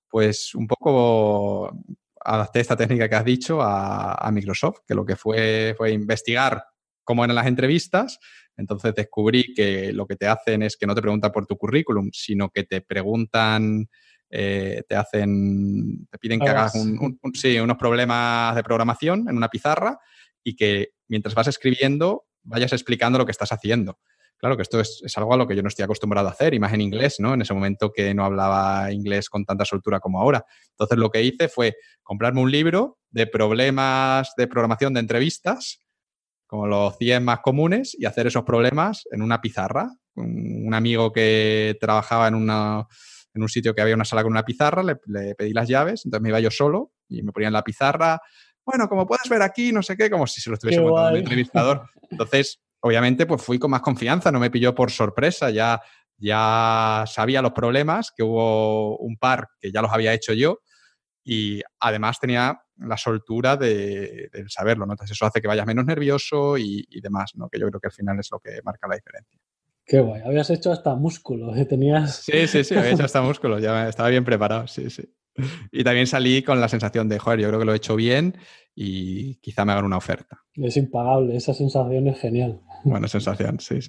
pues 0.09 0.55
un 0.55 0.67
poco 0.67 1.71
adapté 2.23 2.61
esta 2.61 2.77
técnica 2.77 3.09
que 3.09 3.15
has 3.15 3.25
dicho 3.25 3.61
a, 3.61 4.13
a 4.13 4.31
Microsoft, 4.31 4.79
que 4.87 4.95
lo 4.95 5.05
que 5.05 5.15
fue 5.15 5.73
fue 5.77 5.91
investigar 5.91 6.63
cómo 7.03 7.25
eran 7.25 7.35
las 7.35 7.47
entrevistas 7.47 8.19
entonces 8.61 8.93
descubrí 8.95 9.53
que 9.53 9.91
lo 9.91 10.05
que 10.05 10.15
te 10.15 10.27
hacen 10.27 10.63
es 10.63 10.77
que 10.77 10.85
no 10.85 10.95
te 10.95 11.01
preguntan 11.01 11.31
por 11.31 11.45
tu 11.45 11.57
currículum, 11.57 12.09
sino 12.13 12.49
que 12.49 12.63
te 12.63 12.81
preguntan, 12.81 13.89
eh, 14.29 14.83
te 14.87 14.95
hacen, 14.95 16.07
te 16.09 16.17
piden 16.17 16.39
que 16.39 16.49
hagas 16.49 16.75
unos 16.75 17.77
problemas 17.77 18.55
de 18.55 18.63
programación 18.63 19.27
en 19.27 19.35
una 19.35 19.49
pizarra 19.49 19.99
y 20.43 20.55
que 20.55 20.91
mientras 21.07 21.35
vas 21.35 21.47
escribiendo 21.47 22.25
vayas 22.43 22.71
explicando 22.73 23.19
lo 23.19 23.25
que 23.25 23.31
estás 23.31 23.51
haciendo. 23.51 23.99
Claro 24.37 24.55
que 24.55 24.63
esto 24.63 24.79
es, 24.79 25.03
algo 25.17 25.35
a 25.35 25.37
lo 25.37 25.47
que 25.47 25.55
yo 25.55 25.61
no 25.61 25.67
estoy 25.67 25.83
acostumbrado 25.83 26.27
a 26.27 26.31
hacer, 26.31 26.55
y 26.55 26.59
más 26.59 26.73
en 26.73 26.81
inglés, 26.81 27.17
¿no? 27.19 27.35
En 27.35 27.41
ese 27.41 27.53
momento 27.53 27.91
que 27.91 28.11
no 28.15 28.25
hablaba 28.25 28.91
inglés 28.91 29.29
con 29.29 29.45
tanta 29.45 29.65
soltura 29.65 29.99
como 29.99 30.19
ahora. 30.19 30.45
Entonces 30.71 30.97
lo 30.97 31.11
que 31.11 31.21
hice 31.21 31.47
fue 31.47 31.75
comprarme 32.01 32.41
un 32.41 32.49
libro 32.49 32.97
de 33.11 33.27
problemas 33.27 34.33
de 34.37 34.47
programación 34.47 34.95
de 34.95 35.01
entrevistas 35.01 35.79
como 36.51 36.67
los 36.67 36.97
100 36.97 37.23
más 37.23 37.39
comunes, 37.39 37.95
y 37.97 38.05
hacer 38.05 38.27
esos 38.27 38.43
problemas 38.43 39.07
en 39.09 39.21
una 39.21 39.39
pizarra. 39.39 39.89
Un, 40.15 40.73
amigo 40.73 41.13
que 41.13 41.77
trabajaba 41.79 42.27
en, 42.27 42.35
en 42.35 43.41
un 43.41 43.47
sitio 43.47 43.73
que 43.73 43.81
había 43.81 43.95
una 43.95 44.03
sala 44.03 44.21
con 44.21 44.33
una 44.33 44.43
pizarra, 44.43 44.83
le, 44.83 44.97
pedí 45.35 45.53
las 45.53 45.69
llaves, 45.69 46.01
entonces 46.03 46.21
me 46.21 46.27
iba 46.27 46.41
yo 46.41 46.51
solo 46.51 46.91
y 47.07 47.23
me 47.23 47.31
ponía 47.31 47.47
en 47.47 47.53
la 47.53 47.63
pizarra. 47.63 48.19
Bueno, 48.65 48.89
como 48.89 49.07
puedes 49.07 49.29
ver 49.29 49.41
aquí, 49.41 49.71
no 49.71 49.81
sé 49.81 49.95
qué, 49.95 50.09
como 50.09 50.27
si 50.27 50.41
se 50.41 50.49
lo 50.49 50.55
estuviese 50.55 50.81
contando 50.81 51.11
un 51.11 51.15
entrevistador. 51.19 51.83
Entonces, 52.09 52.59
obviamente, 52.81 53.25
pues 53.25 53.41
fui 53.41 53.57
con 53.57 53.71
más 53.71 53.81
confianza, 53.81 54.29
no 54.29 54.41
me 54.41 54.51
pilló 54.51 54.75
por 54.75 54.91
sorpresa, 54.91 55.51
ya, 55.51 55.79
ya 56.17 57.05
sabía 57.07 57.41
los 57.41 57.53
problemas, 57.53 58.11
que 58.13 58.23
hubo 58.23 58.97
un 58.97 59.15
par 59.15 59.47
que 59.57 59.71
ya 59.71 59.81
los 59.81 59.93
había 59.93 60.13
hecho 60.13 60.33
yo, 60.33 60.59
y 61.23 61.61
además 61.79 62.19
tenía 62.19 62.61
la 62.81 62.97
soltura 62.97 63.57
de, 63.57 64.29
saberlo, 64.47 64.85
¿no? 64.85 64.93
Entonces 64.93 65.15
eso 65.15 65.25
hace 65.25 65.41
que 65.41 65.47
vayas 65.47 65.65
menos 65.65 65.85
nervioso 65.85 66.57
y, 66.57 66.85
demás, 67.01 67.31
¿no? 67.35 67.49
Que 67.49 67.59
yo 67.59 67.67
creo 67.67 67.79
que 67.79 67.87
al 67.87 67.93
final 67.93 68.19
es 68.19 68.29
lo 68.31 68.39
que 68.39 68.61
marca 68.63 68.87
la 68.87 68.95
diferencia. 68.95 69.39
Qué 69.85 69.99
guay, 69.99 70.21
habías 70.21 70.49
hecho 70.49 70.71
hasta 70.71 70.95
músculo, 70.95 71.55
¿eh? 71.55 71.65
tenías... 71.65 72.17
Sí, 72.17 72.47
sí, 72.47 72.63
sí, 72.63 72.75
había 72.75 72.91
hecho 72.91 73.05
hasta 73.05 73.21
músculo, 73.23 73.59
ya 73.59 73.89
estaba 73.89 74.09
bien 74.09 74.23
preparado, 74.23 74.67
sí, 74.67 74.89
sí. 74.89 75.03
Y 75.71 75.83
también 75.83 76.07
salí 76.07 76.43
con 76.43 76.59
la 76.59 76.67
sensación 76.67 77.07
de, 77.09 77.17
joder, 77.17 77.39
yo 77.39 77.47
creo 77.47 77.59
que 77.59 77.65
lo 77.65 77.73
he 77.73 77.77
hecho 77.77 77.95
bien 77.95 78.37
y 78.75 79.35
quizá 79.35 79.65
me 79.65 79.71
hagan 79.71 79.85
una 79.85 79.97
oferta. 79.97 80.43
Es 80.53 80.77
impagable, 80.77 81.35
esa 81.35 81.53
sensación 81.53 82.07
es 82.07 82.19
genial. 82.19 82.61
Buena 82.83 83.07
sensación, 83.07 83.59
sí. 83.59 83.79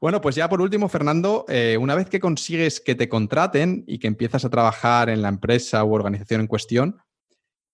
Bueno, 0.00 0.20
pues 0.20 0.34
ya 0.34 0.48
por 0.48 0.60
último, 0.60 0.88
Fernando, 0.88 1.44
eh, 1.48 1.78
una 1.80 1.94
vez 1.94 2.08
que 2.08 2.20
consigues 2.20 2.80
que 2.80 2.94
te 2.94 3.08
contraten 3.08 3.84
y 3.86 3.98
que 3.98 4.08
empiezas 4.08 4.44
a 4.44 4.50
trabajar 4.50 5.08
en 5.08 5.22
la 5.22 5.28
empresa 5.28 5.84
u 5.84 5.94
organización 5.94 6.40
en 6.40 6.46
cuestión, 6.48 6.98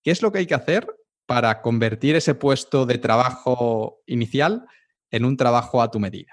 ¿Qué 0.02 0.10
es 0.10 0.22
lo 0.22 0.32
que 0.32 0.38
hay 0.38 0.46
que 0.46 0.54
hacer 0.54 0.86
para 1.26 1.60
convertir 1.60 2.16
ese 2.16 2.34
puesto 2.34 2.86
de 2.86 2.98
trabajo 2.98 4.00
inicial 4.06 4.66
en 5.10 5.24
un 5.24 5.36
trabajo 5.36 5.82
a 5.82 5.90
tu 5.90 6.00
medida? 6.00 6.32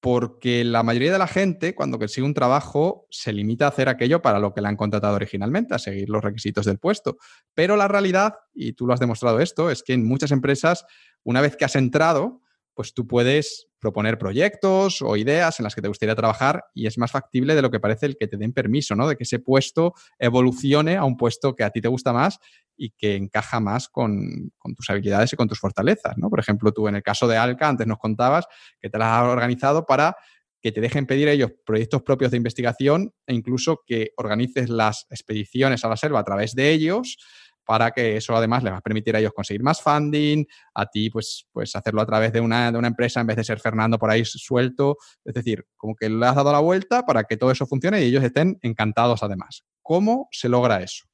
Porque 0.00 0.64
la 0.64 0.82
mayoría 0.82 1.12
de 1.12 1.18
la 1.18 1.28
gente, 1.28 1.76
cuando 1.76 1.98
consigue 1.98 2.26
un 2.26 2.34
trabajo, 2.34 3.06
se 3.10 3.32
limita 3.32 3.66
a 3.66 3.68
hacer 3.68 3.88
aquello 3.88 4.20
para 4.20 4.40
lo 4.40 4.52
que 4.52 4.60
le 4.60 4.66
han 4.66 4.76
contratado 4.76 5.14
originalmente, 5.14 5.74
a 5.74 5.78
seguir 5.78 6.10
los 6.10 6.24
requisitos 6.24 6.66
del 6.66 6.78
puesto. 6.78 7.18
Pero 7.54 7.76
la 7.76 7.86
realidad, 7.86 8.34
y 8.52 8.72
tú 8.72 8.86
lo 8.86 8.94
has 8.94 9.00
demostrado 9.00 9.38
esto, 9.38 9.70
es 9.70 9.84
que 9.84 9.92
en 9.92 10.04
muchas 10.04 10.32
empresas, 10.32 10.84
una 11.22 11.40
vez 11.40 11.56
que 11.56 11.64
has 11.64 11.76
entrado, 11.76 12.40
pues 12.74 12.94
tú 12.94 13.06
puedes 13.06 13.68
proponer 13.78 14.18
proyectos 14.18 15.02
o 15.02 15.16
ideas 15.16 15.58
en 15.58 15.64
las 15.64 15.74
que 15.74 15.82
te 15.82 15.88
gustaría 15.88 16.14
trabajar 16.14 16.64
y 16.72 16.86
es 16.86 16.98
más 16.98 17.10
factible 17.10 17.54
de 17.54 17.62
lo 17.62 17.70
que 17.70 17.80
parece 17.80 18.06
el 18.06 18.16
que 18.16 18.28
te 18.28 18.36
den 18.36 18.52
permiso, 18.52 18.94
¿no? 18.94 19.08
De 19.08 19.16
que 19.16 19.24
ese 19.24 19.40
puesto 19.40 19.94
evolucione 20.18 20.96
a 20.96 21.04
un 21.04 21.16
puesto 21.16 21.54
que 21.54 21.64
a 21.64 21.70
ti 21.70 21.80
te 21.80 21.88
gusta 21.88 22.12
más 22.12 22.38
y 22.76 22.90
que 22.90 23.16
encaja 23.16 23.60
más 23.60 23.88
con, 23.88 24.52
tus 24.76 24.88
habilidades 24.88 25.32
y 25.32 25.36
con 25.36 25.48
tus 25.48 25.58
fortalezas, 25.58 26.16
¿no? 26.16 26.30
Por 26.30 26.40
ejemplo, 26.40 26.72
tú 26.72 26.88
en 26.88 26.94
el 26.94 27.02
caso 27.02 27.26
de 27.26 27.36
Alca, 27.36 27.68
antes 27.68 27.86
nos 27.86 27.98
contabas 27.98 28.46
que 28.80 28.88
te 28.88 28.98
las 28.98 29.08
has 29.08 29.28
organizado 29.28 29.84
para 29.84 30.16
que 30.62 30.70
te 30.70 30.80
dejen 30.80 31.06
pedir 31.06 31.26
ellos 31.26 31.50
proyectos 31.66 32.02
propios 32.02 32.30
de 32.30 32.36
investigación 32.36 33.12
e 33.26 33.34
incluso 33.34 33.82
que 33.84 34.12
organices 34.16 34.70
las 34.70 35.06
expediciones 35.10 35.84
a 35.84 35.88
la 35.88 35.96
selva 35.96 36.20
a 36.20 36.24
través 36.24 36.54
de 36.54 36.70
ellos 36.70 37.18
para 37.64 37.90
que 37.90 38.16
eso 38.16 38.36
además 38.36 38.62
les 38.62 38.72
va 38.72 38.78
a 38.78 38.82
permitir 38.82 39.16
a 39.16 39.18
ellos 39.18 39.32
conseguir 39.32 39.62
más 39.62 39.80
funding, 39.80 40.44
a 40.74 40.86
ti 40.86 41.10
pues, 41.10 41.46
pues 41.52 41.74
hacerlo 41.76 42.02
a 42.02 42.06
través 42.06 42.32
de 42.32 42.40
una, 42.40 42.72
de 42.72 42.78
una 42.78 42.88
empresa 42.88 43.20
en 43.20 43.26
vez 43.26 43.36
de 43.36 43.44
ser 43.44 43.60
Fernando 43.60 43.98
por 43.98 44.10
ahí 44.10 44.24
suelto. 44.24 44.96
Es 45.24 45.34
decir, 45.34 45.64
como 45.76 45.94
que 45.94 46.08
le 46.08 46.26
has 46.26 46.36
dado 46.36 46.52
la 46.52 46.60
vuelta 46.60 47.04
para 47.04 47.24
que 47.24 47.36
todo 47.36 47.50
eso 47.50 47.66
funcione 47.66 48.02
y 48.02 48.06
ellos 48.06 48.24
estén 48.24 48.58
encantados 48.62 49.22
además. 49.22 49.64
¿Cómo 49.82 50.28
se 50.30 50.48
logra 50.48 50.82
eso? 50.82 51.04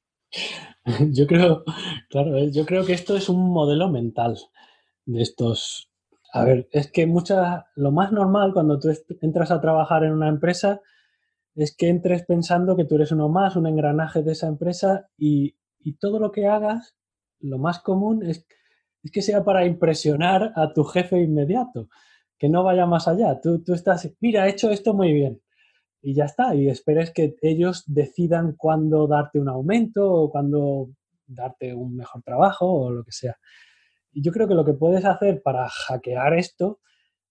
Yo 1.11 1.27
creo, 1.27 1.63
claro, 2.09 2.37
eh, 2.37 2.51
yo 2.51 2.65
creo 2.65 2.85
que 2.85 2.93
esto 2.93 3.17
es 3.17 3.29
un 3.29 3.51
modelo 3.51 3.89
mental 3.89 4.37
de 5.05 5.21
estos 5.21 5.89
A 6.33 6.43
ver, 6.43 6.69
es 6.71 6.91
que 6.91 7.07
mucha, 7.07 7.67
lo 7.75 7.91
más 7.91 8.11
normal 8.11 8.53
cuando 8.53 8.79
tú 8.79 8.89
entras 9.21 9.49
a 9.49 9.59
trabajar 9.59 10.03
en 10.03 10.13
una 10.13 10.29
empresa 10.29 10.81
es 11.55 11.75
que 11.75 11.89
entres 11.89 12.23
pensando 12.25 12.75
que 12.75 12.85
tú 12.85 12.95
eres 12.95 13.11
uno 13.11 13.27
más, 13.27 13.55
un 13.55 13.67
engranaje 13.67 14.21
de 14.21 14.33
esa 14.33 14.47
empresa 14.47 15.09
y, 15.17 15.55
todo 15.99 16.19
lo 16.19 16.31
que 16.31 16.47
hagas, 16.47 16.95
lo 17.39 17.57
más 17.57 17.79
común 17.79 18.23
es, 18.23 18.45
es, 19.03 19.11
que 19.11 19.21
sea 19.21 19.43
para 19.43 19.65
impresionar 19.65 20.51
a 20.55 20.73
tu 20.73 20.83
jefe 20.83 21.21
inmediato, 21.21 21.89
que 22.37 22.49
no 22.49 22.63
vaya 22.63 22.85
más 22.85 23.07
allá. 23.07 23.39
Tú, 23.41 23.63
tú 23.63 23.73
estás, 23.73 24.11
mira, 24.19 24.47
he 24.47 24.51
hecho 24.51 24.69
esto 24.71 24.93
muy 24.93 25.13
bien 25.13 25.41
y 26.01 26.13
ya 26.13 26.25
está, 26.25 26.55
y 26.55 26.69
esperes 26.69 27.11
que 27.11 27.35
ellos 27.41 27.83
decidan 27.87 28.53
cuándo 28.53 29.07
darte 29.07 29.39
un 29.39 29.49
aumento 29.49 30.09
o 30.09 30.29
cuándo 30.29 30.91
darte 31.27 31.73
un 31.73 31.95
mejor 31.95 32.23
trabajo 32.23 32.71
o 32.71 32.91
lo 32.91 33.03
que 33.03 33.11
sea. 33.11 33.37
Y 34.11 34.21
yo 34.21 34.31
creo 34.31 34.47
que 34.47 34.55
lo 34.55 34.65
que 34.65 34.73
puedes 34.73 35.05
hacer 35.05 35.41
para 35.41 35.67
hackear 35.69 36.33
esto 36.33 36.79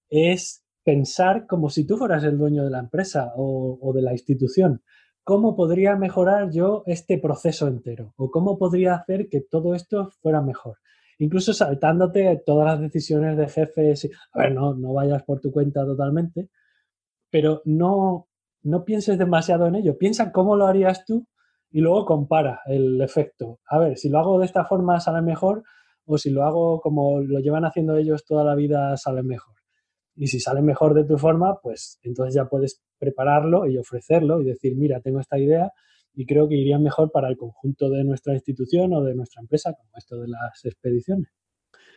es 0.09 0.65
pensar 0.85 1.47
como 1.47 1.71
si 1.71 1.87
tú 1.87 1.97
fueras 1.97 2.25
el 2.25 2.39
dueño 2.39 2.65
de 2.65 2.71
la 2.71 2.79
empresa 2.79 3.33
o, 3.37 3.93
de 3.95 4.03
la 4.03 4.13
institución. 4.13 4.83
¿Cómo 5.29 5.55
podría 5.55 5.95
mejorar 5.95 6.51
yo 6.51 6.85
este 6.87 7.19
proceso 7.19 7.69
entero? 7.69 8.15
¿O 8.17 8.31
cómo 8.31 8.57
podría 8.57 8.95
hacer 8.95 9.29
que 9.29 9.43
todo 9.43 9.75
esto 9.75 10.11
fuera 10.23 10.41
mejor? 10.41 10.79
Incluso 11.19 11.53
saltándote 11.53 12.43
todas 12.47 12.65
las 12.65 12.81
decisiones 12.81 13.37
de 13.37 13.47
jefes. 13.47 14.09
A 14.33 14.39
ver, 14.39 14.55
no, 14.55 14.73
no 14.73 14.95
vayas 14.95 15.23
por 15.25 15.39
tu 15.41 15.53
cuenta 15.53 15.85
totalmente, 15.85 16.49
pero 17.29 17.61
no, 17.67 18.27
no 18.63 18.87
pienses 18.87 19.19
demasiado 19.19 19.67
en 19.67 19.75
ello. 19.75 19.99
Piensa 19.99 20.33
cómo 20.33 20.57
lo 20.57 20.67
harías 20.67 21.05
tú 21.05 21.27
y 21.71 21.83
luego 21.83 22.07
compara 22.07 22.63
el 22.65 22.99
efecto. 23.03 23.61
A 23.69 23.79
ver, 23.79 23.99
si 23.99 24.09
lo 24.09 24.21
hago 24.21 24.39
de 24.39 24.47
esta 24.47 24.65
forma 24.65 24.99
sale 24.99 25.21
mejor 25.21 25.63
o 26.07 26.17
si 26.17 26.31
lo 26.31 26.45
hago 26.45 26.81
como 26.81 27.21
lo 27.21 27.41
llevan 27.41 27.67
haciendo 27.67 27.99
ellos 27.99 28.25
toda 28.25 28.45
la 28.45 28.55
vida 28.55 28.97
sale 28.97 29.23
mejor. 29.23 29.57
Y 30.17 30.29
si 30.29 30.41
sale 30.41 30.63
mejor 30.63 30.95
de 30.95 31.05
tu 31.05 31.19
forma, 31.19 31.61
pues 31.61 32.01
entonces 32.03 32.35
ya 32.35 32.47
puedes 32.47 32.81
prepararlo 32.99 33.67
y 33.67 33.79
ofrecerlo 33.79 34.41
y 34.41 34.45
decir, 34.45 34.77
mira, 34.77 35.01
tengo 35.01 35.21
esta 35.21 35.39
idea 35.39 35.73
y 36.15 36.27
creo 36.27 36.49
que 36.49 36.57
iría 36.57 36.79
mejor 36.79 37.11
para 37.13 37.29
el 37.29 37.37
conjunto 37.37 37.91
de 37.91 38.05
nuestra 38.05 38.35
institución 38.35 38.93
o 38.93 39.03
de 39.03 39.15
nuestra 39.15 39.41
empresa, 39.41 39.75
como 39.75 39.91
esto 39.97 40.21
de 40.21 40.29
las 40.29 40.65
expediciones. 40.65 41.29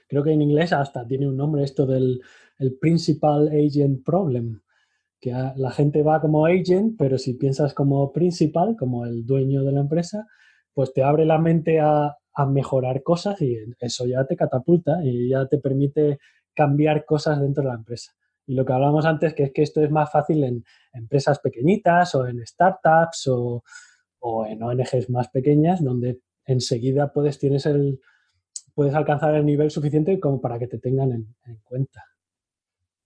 Creo 0.08 0.24
que 0.24 0.32
en 0.32 0.42
inglés 0.42 0.74
hasta 0.74 1.08
tiene 1.08 1.28
un 1.28 1.38
nombre 1.38 1.64
esto 1.64 1.86
del 1.86 2.22
el 2.60 2.78
Principal 2.78 3.48
Agent 3.48 4.04
Problem, 4.06 4.62
que 5.20 5.32
la 5.32 5.72
gente 5.72 6.04
va 6.04 6.22
como 6.22 6.46
agent, 6.46 6.96
pero 6.98 7.18
si 7.18 7.34
piensas 7.34 7.74
como 7.74 8.12
principal, 8.12 8.76
como 8.78 9.06
el 9.06 9.26
dueño 9.26 9.64
de 9.64 9.72
la 9.72 9.82
empresa, 9.82 10.28
pues 10.74 10.94
te 10.94 11.04
abre 11.04 11.26
la 11.26 11.40
mente 11.40 11.80
a, 11.80 12.16
a 12.34 12.46
mejorar 12.46 13.04
cosas 13.04 13.42
y 13.42 13.58
eso 13.80 14.06
ya 14.06 14.26
te 14.26 14.36
catapulta 14.36 15.04
y 15.04 15.30
ya 15.30 15.48
te 15.48 15.58
permite 15.58 16.20
cambiar 16.54 17.06
cosas 17.06 17.42
dentro 17.42 17.64
de 17.64 17.70
la 17.70 17.76
empresa. 17.76 18.12
Y 18.46 18.56
lo 18.56 18.66
que 18.66 18.74
hablábamos 18.74 19.06
antes, 19.06 19.34
que 19.34 19.44
es 19.44 19.52
que 19.54 19.62
esto 19.62 19.82
es 19.82 19.92
más 19.92 20.12
fácil 20.12 20.44
en 20.44 20.66
empresas 20.94 21.40
pequeñitas 21.40 22.16
o 22.16 22.28
en 22.28 22.46
startups 22.46 23.28
o, 23.28 23.64
o 24.20 24.46
en 24.46 24.62
ONGs 24.62 25.10
más 25.10 25.30
pequeñas, 25.30 25.84
donde 25.84 26.20
enseguida 26.46 27.14
puedes, 27.14 27.40
tienes 27.40 27.66
el, 27.66 28.00
puedes 28.74 28.94
alcanzar 28.94 29.36
el 29.36 29.46
nivel 29.46 29.72
suficiente 29.72 30.20
como 30.20 30.42
para 30.42 30.60
que 30.60 30.68
te 30.68 30.80
tengan 30.80 31.12
en, 31.12 31.58
cuenta. 31.64 32.06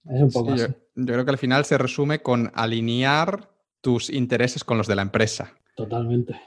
Es 0.05 0.21
un 0.21 0.31
poco 0.31 0.55
Yo, 0.55 0.67
yo 0.67 1.05
creo 1.05 1.25
que 1.25 1.31
al 1.31 1.37
final 1.37 1.65
se 1.65 1.77
resume 1.77 2.21
con 2.21 2.51
alinear 2.53 3.49
tus 3.81 4.09
intereses 4.09 4.63
con 4.63 4.77
los 4.77 4.87
de 4.87 4.95
la 4.95 5.01
empresa. 5.01 5.53
Totalmente. 5.75 6.39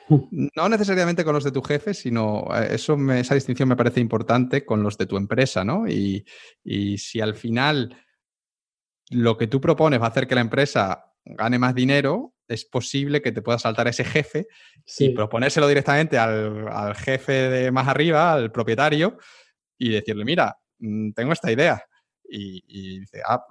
No 0.57 0.69
necesariamente 0.71 1.23
con 1.23 1.35
los 1.35 1.45
de 1.45 1.53
tu 1.53 1.63
jefe, 1.63 1.93
sino 1.93 2.47
eh, 2.55 2.69
eso 2.71 2.97
esa 3.13 3.35
distinción 3.35 3.69
me 3.69 3.77
parece 3.77 4.01
importante 4.01 4.65
con 4.65 4.83
los 4.83 4.97
de 4.97 5.07
tu 5.07 5.17
empresa, 5.17 5.65
¿no? 5.65 5.87
Y, 5.87 6.25
si 6.97 7.21
al 7.21 7.35
final 7.35 7.95
lo 9.11 9.37
que 9.37 9.47
tú 9.47 9.61
propones 9.61 10.01
va 10.01 10.07
a 10.07 10.11
hacer 10.11 10.27
que 10.27 10.35
la 10.35 10.41
empresa 10.41 11.13
gane 11.25 11.59
más 11.59 11.75
dinero, 11.75 12.35
es 12.47 12.65
posible 12.65 13.21
que 13.21 13.33
te 13.33 13.43
pueda 13.43 13.59
saltar 13.59 13.89
ese 13.89 14.05
jefe 14.05 14.47
y 14.99 15.11
proponérselo 15.11 15.69
directamente 15.69 16.17
al, 16.19 16.95
jefe 16.95 17.33
de 17.33 17.71
más 17.71 17.87
arriba, 17.89 18.33
al 18.33 18.51
propietario, 18.51 19.19
y 19.77 19.91
decirle, 19.91 20.25
mira, 20.25 20.59
mm, 20.79 21.13
tengo 21.13 21.33
esta 21.33 21.53
idea. 21.53 21.83
Y, 22.31 22.63
y 22.67 23.01
dice, 23.01 23.23
ah, 23.27 23.45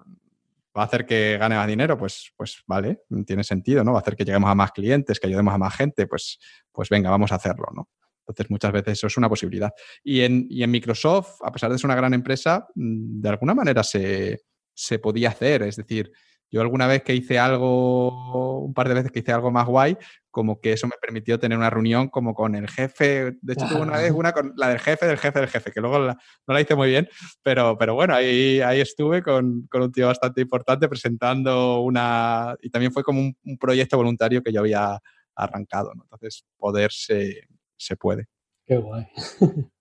va 0.77 0.83
a 0.83 0.85
hacer 0.85 1.05
que 1.05 1.37
gane 1.39 1.55
más 1.55 1.67
dinero, 1.67 1.97
pues, 1.97 2.31
pues 2.35 2.63
vale, 2.67 3.01
tiene 3.25 3.43
sentido, 3.43 3.83
¿no? 3.83 3.93
Va 3.93 3.99
a 3.99 4.01
hacer 4.01 4.15
que 4.15 4.25
lleguemos 4.25 4.49
a 4.49 4.55
más 4.55 4.71
clientes, 4.71 5.19
que 5.19 5.27
ayudemos 5.27 5.53
a 5.53 5.57
más 5.57 5.75
gente, 5.75 6.07
pues, 6.07 6.39
pues 6.71 6.89
venga, 6.89 7.09
vamos 7.09 7.31
a 7.31 7.35
hacerlo, 7.35 7.67
¿no? 7.73 7.89
Entonces, 8.19 8.51
muchas 8.51 8.73
veces 8.73 8.93
eso 8.93 9.07
es 9.07 9.17
una 9.17 9.29
posibilidad. 9.29 9.71
Y 10.03 10.21
en, 10.21 10.47
en 10.51 10.69
Microsoft, 10.69 11.39
a 11.43 11.51
pesar 11.51 11.71
de 11.71 11.77
ser 11.77 11.85
una 11.85 11.95
gran 11.95 12.13
empresa, 12.13 12.67
mm, 12.75 13.21
de 13.21 13.29
alguna 13.29 13.53
manera 13.53 13.83
se, 13.83 14.41
se 14.77 14.99
podía 14.99 15.29
hacer. 15.29 15.63
Es 15.63 15.75
decir, 15.75 16.11
yo 16.49 16.61
alguna 16.61 16.87
vez 16.87 17.03
que 17.03 17.15
hice 17.15 17.39
algo, 17.39 18.61
un 18.63 18.73
par 18.73 18.87
de 18.87 18.93
veces 18.93 19.11
que 19.11 19.19
hice 19.19 19.33
algo 19.33 19.51
más 19.51 19.65
guay, 19.65 19.97
como 20.29 20.61
que 20.61 20.71
eso 20.71 20.87
me 20.87 20.95
permitió 21.01 21.39
tener 21.39 21.57
una 21.57 21.69
reunión 21.69 22.09
como 22.09 22.33
con 22.35 22.55
el 22.55 22.69
jefe. 22.69 23.37
De 23.41 23.53
hecho, 23.53 23.67
tuve 23.67 23.81
una 23.81 23.97
vez 23.97 24.11
una 24.11 24.31
con 24.31 24.53
la 24.55 24.69
del 24.69 24.79
jefe 24.79 25.07
del 25.07 25.17
jefe 25.17 25.39
del 25.39 25.49
jefe, 25.49 25.71
que 25.71 25.81
luego 25.81 25.99
no 25.99 26.53
la 26.53 26.61
hice 26.61 26.75
muy 26.75 26.89
bien, 26.89 27.09
pero, 27.41 27.77
pero 27.77 27.95
bueno, 27.95 28.13
ahí, 28.13 28.61
ahí 28.61 28.79
estuve 28.79 29.23
con, 29.23 29.67
con, 29.67 29.81
un 29.81 29.91
tío 29.91 30.07
bastante 30.07 30.41
importante 30.41 30.87
presentando 30.87 31.81
una... 31.81 32.55
Y 32.61 32.69
también 32.69 32.93
fue 32.93 33.03
como 33.03 33.19
un, 33.19 33.57
proyecto 33.59 33.97
voluntario 33.97 34.43
que 34.43 34.53
yo 34.53 34.59
había 34.61 34.99
arrancado, 35.35 35.93
¿no? 35.95 36.03
Entonces, 36.03 36.45
poder 36.55 36.91
se, 36.91 37.41
se 37.75 37.97
puede. 37.97 38.27
Qué 38.65 38.77
guay. 38.77 39.07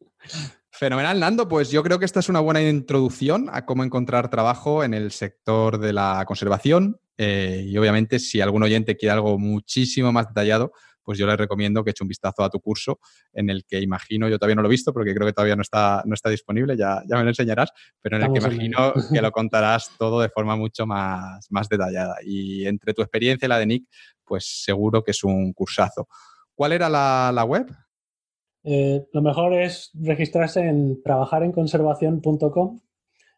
Fenomenal, 0.79 1.19
Nando. 1.19 1.49
Pues 1.49 1.71
yo 1.71 1.83
creo 1.83 1.99
que 1.99 2.05
esta 2.05 2.21
es 2.21 2.29
una 2.29 2.41
buena 2.41 2.61
introducción 2.61 3.49
a 3.51 3.65
cómo 3.65 3.83
encontrar 3.83 4.29
trabajo 4.29 4.85
en 4.85 4.93
el 4.93 5.11
sector 5.11 5.79
de 5.79 5.95
la 5.95 6.23
conservación. 6.27 7.01
Eh, 7.17 7.65
y 7.67 7.79
obviamente, 7.79 8.19
si 8.19 8.43
algún 8.43 8.63
oyente 8.63 8.95
quiere 8.95 9.15
algo 9.15 9.39
muchísimo 9.39 10.13
más 10.13 10.29
detallado, 10.29 10.73
pues 11.03 11.17
yo 11.19 11.27
le 11.27 11.35
recomiendo 11.35 11.83
que 11.83 11.93
eche 11.93 12.05
un 12.05 12.09
vistazo 12.09 12.45
a 12.45 12.51
tu 12.51 12.61
curso, 12.61 13.01
en 13.33 13.49
el 13.49 13.65
que 13.65 13.81
imagino, 13.81 14.29
yo 14.29 14.39
todavía 14.39 14.57
no 14.57 14.61
lo 14.63 14.69
he 14.69 14.71
visto 14.71 14.93
porque 14.93 15.15
creo 15.15 15.27
que 15.27 15.33
todavía 15.33 15.57
no 15.57 15.63
está, 15.63 16.03
no 16.05 16.13
está 16.13 16.29
disponible, 16.29 16.77
ya, 16.77 17.01
ya 17.09 17.17
me 17.17 17.23
lo 17.23 17.31
enseñarás, 17.31 17.71
pero 18.03 18.19
en 18.19 18.25
el 18.25 18.33
que 18.33 18.39
imagino 18.39 18.93
que 19.15 19.23
lo 19.23 19.33
contarás 19.33 19.93
todo 19.97 20.21
de 20.21 20.29
forma 20.29 20.57
mucho 20.57 20.85
más, 20.85 21.47
más 21.49 21.71
detallada. 21.71 22.17
Y 22.23 22.67
entre 22.67 22.93
tu 22.93 23.01
experiencia 23.01 23.47
y 23.47 23.49
la 23.49 23.59
de 23.59 23.67
Nick, 23.67 23.89
pues 24.25 24.63
seguro 24.65 25.03
que 25.03 25.13
es 25.13 25.25
un 25.25 25.55
cursazo. 25.55 26.07
¿Cuál 26.55 26.73
era 26.73 26.91
la, 26.91 27.31
la 27.33 27.45
web? 27.45 27.67
Eh, 28.69 29.07
lo 29.13 29.23
mejor 29.23 29.55
es 29.55 29.93
registrarse 29.95 30.61
en 30.61 31.01
trabajarenconservación.com 31.01 32.81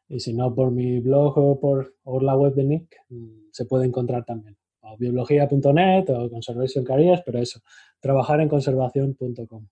y 0.09 0.21
si 0.21 0.33
no, 0.33 0.55
por 0.55 0.71
mi 0.71 1.01
blog 1.01 1.37
o 1.37 1.61
por, 1.61 1.93
la 2.23 2.35
web 2.35 2.55
de 2.55 2.65
Nick, 2.65 2.97
mm, 3.11 3.51
se 3.53 3.67
puede 3.67 3.85
encontrar 3.85 4.25
también. 4.25 4.57
O 4.81 4.97
biología.net 4.97 6.09
o 6.09 6.31
Conservation 6.31 6.83
Careers, 6.83 7.23
pero 7.27 7.41
eso, 7.41 7.61
trabajarenconservación.com. 8.01 9.69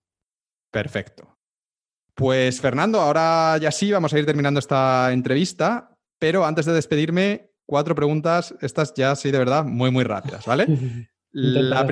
Perfecto. 0.69 1.37
Pues 2.13 2.61
Fernando, 2.61 2.99
ahora 2.99 3.57
ya 3.57 3.71
sí, 3.71 3.91
vamos 3.91 4.13
a 4.13 4.19
ir 4.19 4.27
terminando 4.27 4.59
esta 4.59 5.11
entrevista, 5.11 5.97
pero 6.19 6.45
antes 6.45 6.67
de 6.67 6.73
despedirme, 6.73 7.49
cuatro 7.65 7.95
preguntas, 7.95 8.53
estas 8.61 8.93
ya 8.93 9.15
sí 9.15 9.31
de 9.31 9.39
verdad 9.39 9.65
muy, 9.65 9.89
muy 9.89 10.03
rápidas, 10.03 10.45
¿vale? 10.45 10.67
la, 11.31 11.83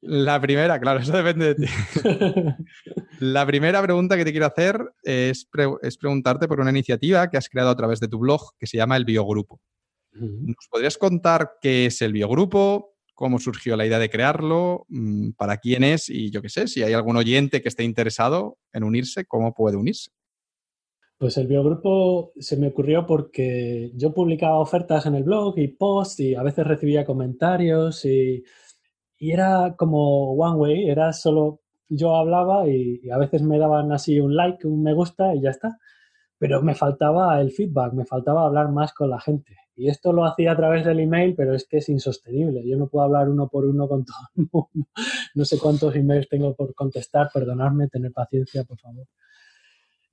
la 0.00 0.40
primera, 0.40 0.80
claro, 0.80 0.98
eso 0.98 1.12
depende 1.12 1.54
de 1.54 1.66
ti. 1.66 1.66
la 3.22 3.46
primera 3.46 3.80
pregunta 3.80 4.16
que 4.16 4.24
te 4.24 4.32
quiero 4.32 4.46
hacer 4.46 4.84
es, 5.04 5.46
preguntarte 5.46 6.48
por 6.48 6.58
una 6.58 6.70
iniciativa 6.70 7.30
que 7.30 7.36
has 7.36 7.48
creado 7.48 7.70
a 7.70 7.76
través 7.76 8.00
de 8.00 8.08
tu 8.08 8.18
blog 8.18 8.50
que 8.58 8.66
se 8.66 8.76
llama 8.76 8.96
El 8.96 9.04
Biogrupo. 9.04 9.60
¿Nos 10.10 10.66
podrías 10.68 10.98
contar 10.98 11.52
qué 11.60 11.86
es 11.86 12.02
el 12.02 12.12
Biogrupo? 12.12 12.96
¿Cómo 13.14 13.38
surgió 13.38 13.76
la 13.76 13.86
idea 13.86 14.00
de 14.00 14.10
crearlo? 14.10 14.86
Mm, 14.88 15.30
¿Para 15.36 15.58
quién 15.58 15.84
es? 15.84 16.08
Y 16.08 16.32
yo 16.32 16.42
qué 16.42 16.48
sé, 16.48 16.66
si 16.66 16.82
hay 16.82 16.94
algún 16.94 17.16
oyente 17.16 17.62
que 17.62 17.68
esté 17.68 17.84
interesado 17.84 18.58
en 18.72 18.82
unirse, 18.82 19.24
¿cómo 19.24 19.54
puede 19.54 19.76
unirse? 19.76 20.10
Pues 21.16 21.36
el 21.36 21.46
biogrupo 21.46 22.32
se 22.40 22.56
me 22.56 22.68
ocurrió 22.68 23.06
porque 23.06 23.92
yo 23.94 24.12
publicaba 24.12 24.58
ofertas 24.58 25.06
en 25.06 25.14
el 25.14 25.22
blog 25.22 25.56
y 25.60 25.68
posts 25.68 26.18
y 26.18 26.34
a 26.34 26.42
veces 26.42 26.66
recibía 26.66 27.04
comentarios 27.04 28.04
y 28.04 28.42
y 29.22 29.30
era 29.30 29.76
como 29.78 30.32
one 30.32 30.56
way, 30.56 30.90
era 30.90 31.12
solo 31.12 31.61
yo 31.96 32.16
hablaba 32.16 32.68
y, 32.68 33.00
a 33.10 33.18
veces 33.18 33.42
me 33.42 33.58
daban 33.58 33.92
así 33.92 34.20
un 34.20 34.34
like, 34.34 34.66
un 34.66 34.82
me 34.82 34.94
gusta 34.94 35.34
y 35.34 35.42
ya 35.42 35.50
está. 35.50 35.78
Pero 36.38 36.62
me 36.62 36.74
faltaba 36.74 37.40
el 37.40 37.52
feedback, 37.52 37.92
me 37.92 38.04
faltaba 38.04 38.46
hablar 38.46 38.70
más 38.70 38.92
con 38.92 39.10
la 39.10 39.20
gente. 39.20 39.56
Y 39.76 39.88
esto 39.88 40.12
lo 40.12 40.24
hacía 40.24 40.52
a 40.52 40.56
través 40.56 40.84
del 40.84 41.00
email, 41.00 41.34
pero 41.34 41.54
es 41.54 41.66
que 41.66 41.78
es 41.78 41.88
insostenible. 41.88 42.62
Yo 42.66 42.76
no 42.76 42.88
puedo 42.88 43.04
hablar 43.04 43.28
uno 43.28 43.48
por 43.48 43.64
uno 43.64 43.88
con 43.88 44.04
todo 44.06 44.16
el 44.36 44.48
mundo. 44.52 44.88
No 45.34 45.44
sé 45.44 45.58
cuántos 45.58 45.94
emails 45.94 46.28
tengo 46.28 46.54
por 46.54 46.74
contestar, 46.74 47.30
perdonadme, 47.32 47.88
tener 47.88 48.12
paciencia, 48.12 48.64
por 48.64 48.78
favor. 48.78 49.06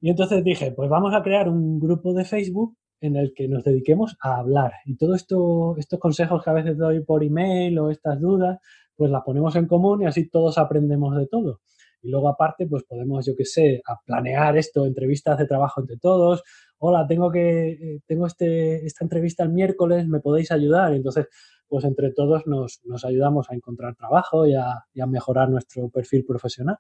Y 0.02 0.10
entonces 0.10 0.44
dije, 0.44 0.72
pues 0.72 0.90
vamos 0.90 1.14
a 1.14 1.22
crear 1.22 1.50
un 1.50 1.80
grupo 1.80 2.14
de 2.14 2.26
Facebook 2.26 2.78
en 3.02 3.16
el 3.16 3.34
que 3.34 3.48
nos 3.48 3.64
dediquemos 3.64 4.18
a 4.22 4.38
hablar. 4.38 4.74
Y 4.86 4.96
todo 4.96 5.16
esto, 5.16 5.76
estos 5.78 6.00
consejos 6.00 6.44
que 6.44 6.50
a 6.50 6.54
veces 6.54 6.78
doy 6.78 7.02
por 7.02 7.24
email 7.24 7.80
o 7.80 7.90
estas 7.90 8.20
dudas, 8.20 8.60
pues 8.96 9.12
las 9.12 9.24
ponemos 9.24 9.56
en 9.56 9.68
común 9.68 10.04
y 10.04 10.06
así 10.06 10.30
todos 10.30 10.58
aprendemos 10.58 11.16
de 11.16 11.28
todo. 11.28 11.62
Y 12.02 12.10
luego 12.10 12.30
aparte, 12.30 12.66
pues 12.68 12.84
podemos, 12.84 13.26
yo 13.26 13.34
qué 13.36 13.46
sé, 13.46 13.82
a 13.86 14.00
planear 14.06 14.58
esto, 14.58 14.86
entrevistas 14.86 15.38
de 15.38 15.46
trabajo 15.46 15.82
entre 15.82 15.98
todos. 15.98 16.44
Hola, 16.78 17.06
tengo 17.08 17.30
que, 17.32 17.72
eh, 17.72 18.00
tengo 18.06 18.26
este, 18.26 18.86
esta 18.86 19.04
entrevista 19.04 19.44
el 19.44 19.50
miércoles, 19.50 20.08
¿me 20.08 20.20
podéis 20.20 20.52
ayudar? 20.52 20.94
entonces, 20.94 21.28
pues 21.68 21.86
entre 21.86 22.12
todos 22.12 22.48
nos, 22.48 22.82
nos 22.86 23.06
ayudamos 23.06 23.50
a 23.52 23.56
encontrar 23.56 23.96
trabajo 23.96 24.48
y 24.48 24.56
a, 24.56 24.86
y 24.94 25.02
a, 25.02 25.06
mejorar 25.06 25.50
nuestro 25.50 25.90
perfil 25.90 26.26
profesional. 26.26 26.78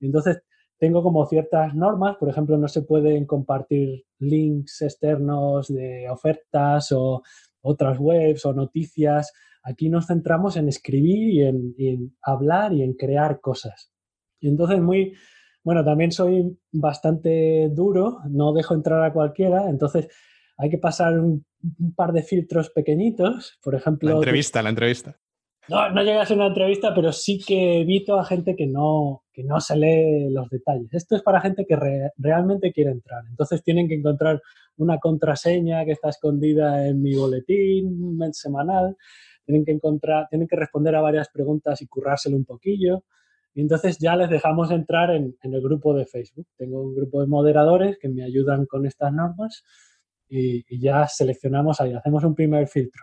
Entonces, 0.00 0.42
tengo 0.78 1.02
como 1.02 1.26
ciertas 1.26 1.74
normas, 1.74 2.16
por 2.16 2.28
ejemplo, 2.28 2.56
no 2.56 2.68
se 2.68 2.82
pueden 2.82 3.26
compartir 3.26 4.04
links 4.18 4.82
externos 4.82 5.68
de 5.68 6.08
ofertas 6.08 6.92
o 6.92 7.22
otras 7.60 7.98
webs 7.98 8.46
o 8.46 8.52
noticias. 8.52 9.32
Aquí 9.64 9.88
nos 9.88 10.06
centramos 10.06 10.56
en 10.56 10.68
escribir 10.68 11.74
y 11.76 11.86
en, 11.88 12.16
hablar 12.22 12.72
y 12.72 12.82
en 12.82 12.94
crear 12.94 13.40
cosas. 13.40 13.92
Y 14.40 14.48
entonces 14.48 14.80
muy, 14.80 15.14
bueno, 15.64 15.84
también 15.84 16.12
soy 16.12 16.56
bastante 16.70 17.68
duro, 17.70 18.20
no 18.28 18.52
dejo 18.52 18.74
entrar 18.74 19.02
a 19.02 19.12
cualquiera, 19.12 19.68
entonces 19.68 20.08
hay 20.56 20.70
que 20.70 20.78
pasar 20.78 21.18
un, 21.18 21.44
un 21.78 21.94
par 21.94 22.12
de 22.12 22.22
filtros 22.22 22.70
pequeñitos, 22.70 23.58
por 23.62 23.74
ejemplo... 23.74 24.10
La 24.10 24.16
entrevista, 24.16 24.62
la 24.62 24.70
entrevista. 24.70 25.18
No, 25.68 25.90
no 25.90 26.00
a 26.00 26.24
ser 26.24 26.38
una 26.38 26.46
entrevista, 26.46 26.94
pero 26.94 27.12
sí 27.12 27.38
que 27.46 27.82
evito 27.82 28.18
a 28.18 28.24
gente 28.24 28.56
que 28.56 28.66
no, 28.66 29.24
que 29.32 29.44
no 29.44 29.60
se 29.60 29.76
lee 29.76 30.30
los 30.30 30.48
detalles. 30.48 30.88
Esto 30.94 31.14
es 31.14 31.22
para 31.22 31.42
gente 31.42 31.66
que 31.66 31.76
re, 31.76 32.10
realmente 32.16 32.72
quiere 32.72 32.90
entrar. 32.90 33.24
Entonces 33.28 33.62
tienen 33.62 33.86
que 33.86 33.94
encontrar 33.94 34.40
una 34.78 34.98
contraseña 34.98 35.84
que 35.84 35.92
está 35.92 36.08
escondida 36.08 36.86
en 36.86 37.02
mi 37.02 37.14
boletín 37.14 38.18
semanal. 38.32 38.96
Tienen 39.44 39.66
que 39.66 39.72
encontrar, 39.72 40.26
tienen 40.30 40.48
que 40.48 40.56
responder 40.56 40.94
a 40.96 41.02
varias 41.02 41.28
preguntas 41.28 41.82
y 41.82 41.86
currárselo 41.86 42.36
un 42.36 42.46
poquillo. 42.46 43.04
Y 43.54 43.60
entonces 43.60 43.98
ya 43.98 44.16
les 44.16 44.30
dejamos 44.30 44.70
entrar 44.70 45.10
en, 45.10 45.36
el 45.42 45.60
grupo 45.60 45.92
de 45.92 46.06
Facebook. 46.06 46.46
Tengo 46.56 46.80
un 46.82 46.94
grupo 46.94 47.20
de 47.20 47.26
moderadores 47.26 47.98
que 47.98 48.08
me 48.08 48.24
ayudan 48.24 48.64
con 48.64 48.86
estas 48.86 49.12
normas 49.12 49.64
y 50.30 50.80
ya 50.80 51.06
seleccionamos 51.06 51.80
ahí, 51.80 51.92
hacemos 51.94 52.22
un 52.24 52.34
primer 52.34 52.68
filtro. 52.68 53.02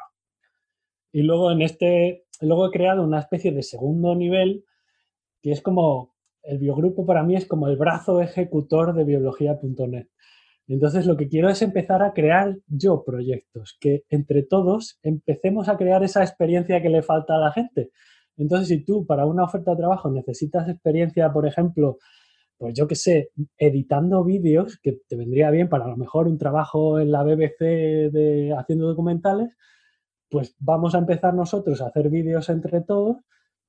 Y 1.15 1.21
luego 1.21 1.49
en 1.49 1.61
este, 1.61 2.25
luego 2.41 2.67
he 2.67 2.71
creado 2.71 3.01
una 3.01 3.19
especie 3.19 3.53
de 3.53 3.63
segundo 3.63 4.15
nivel 4.15 4.65
que 5.41 5.53
es 5.53 5.61
como, 5.61 6.13
el 6.43 6.57
biogrupo 6.57 7.05
para 7.05 7.23
mí 7.23 7.37
es 7.37 7.45
como 7.45 7.69
el 7.69 7.77
brazo 7.77 8.19
ejecutor 8.19 8.93
de 8.93 9.05
biología.net. 9.05 10.07
Entonces 10.67 11.05
lo 11.05 11.15
que 11.15 11.29
quiero 11.29 11.47
es 11.47 11.61
empezar 11.61 12.03
a 12.03 12.11
crear 12.11 12.57
yo 12.67 13.05
proyectos, 13.05 13.77
que 13.79 14.03
entre 14.09 14.43
todos 14.43 14.99
empecemos 15.03 15.69
a 15.69 15.77
crear 15.77 16.03
esa 16.03 16.21
experiencia 16.21 16.81
que 16.81 16.89
le 16.89 17.01
falta 17.01 17.35
a 17.35 17.39
la 17.39 17.53
gente. 17.53 17.91
Entonces 18.35 18.67
si 18.67 18.83
tú 18.83 19.05
para 19.05 19.25
una 19.25 19.45
oferta 19.45 19.71
de 19.71 19.77
trabajo 19.77 20.11
necesitas 20.11 20.67
experiencia, 20.67 21.31
por 21.31 21.47
ejemplo, 21.47 21.97
pues 22.57 22.73
yo 22.73 22.89
qué 22.89 22.95
sé, 22.95 23.29
editando 23.57 24.25
vídeos, 24.25 24.77
que 24.83 24.99
te 25.07 25.15
vendría 25.15 25.49
bien 25.49 25.69
para 25.69 25.85
a 25.85 25.87
lo 25.87 25.95
mejor 25.95 26.27
un 26.27 26.37
trabajo 26.37 26.99
en 26.99 27.13
la 27.13 27.23
BBC 27.23 28.11
de 28.11 28.53
haciendo 28.57 28.85
documentales, 28.85 29.55
pues 30.29 30.55
vamos 30.59 30.95
a 30.95 30.99
empezar 30.99 31.33
nosotros 31.33 31.81
a 31.81 31.87
hacer 31.87 32.09
vídeos 32.09 32.49
entre 32.49 32.81
todos 32.81 33.17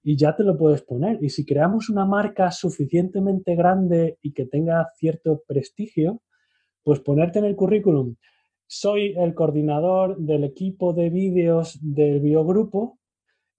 y 0.02 0.16
ya 0.16 0.36
te 0.36 0.44
lo 0.44 0.56
puedes 0.56 0.82
poner. 0.82 1.18
Y 1.22 1.30
si 1.30 1.44
creamos 1.44 1.90
una 1.90 2.04
marca 2.04 2.50
suficientemente 2.50 3.54
grande 3.54 4.18
y 4.22 4.32
que 4.32 4.46
tenga 4.46 4.88
cierto 4.96 5.42
prestigio, 5.46 6.22
pues 6.82 7.00
ponerte 7.00 7.40
en 7.40 7.46
el 7.46 7.56
currículum, 7.56 8.14
soy 8.66 9.14
el 9.16 9.34
coordinador 9.34 10.18
del 10.18 10.44
equipo 10.44 10.92
de 10.92 11.10
vídeos 11.10 11.78
del 11.80 12.20
biogrupo, 12.20 12.98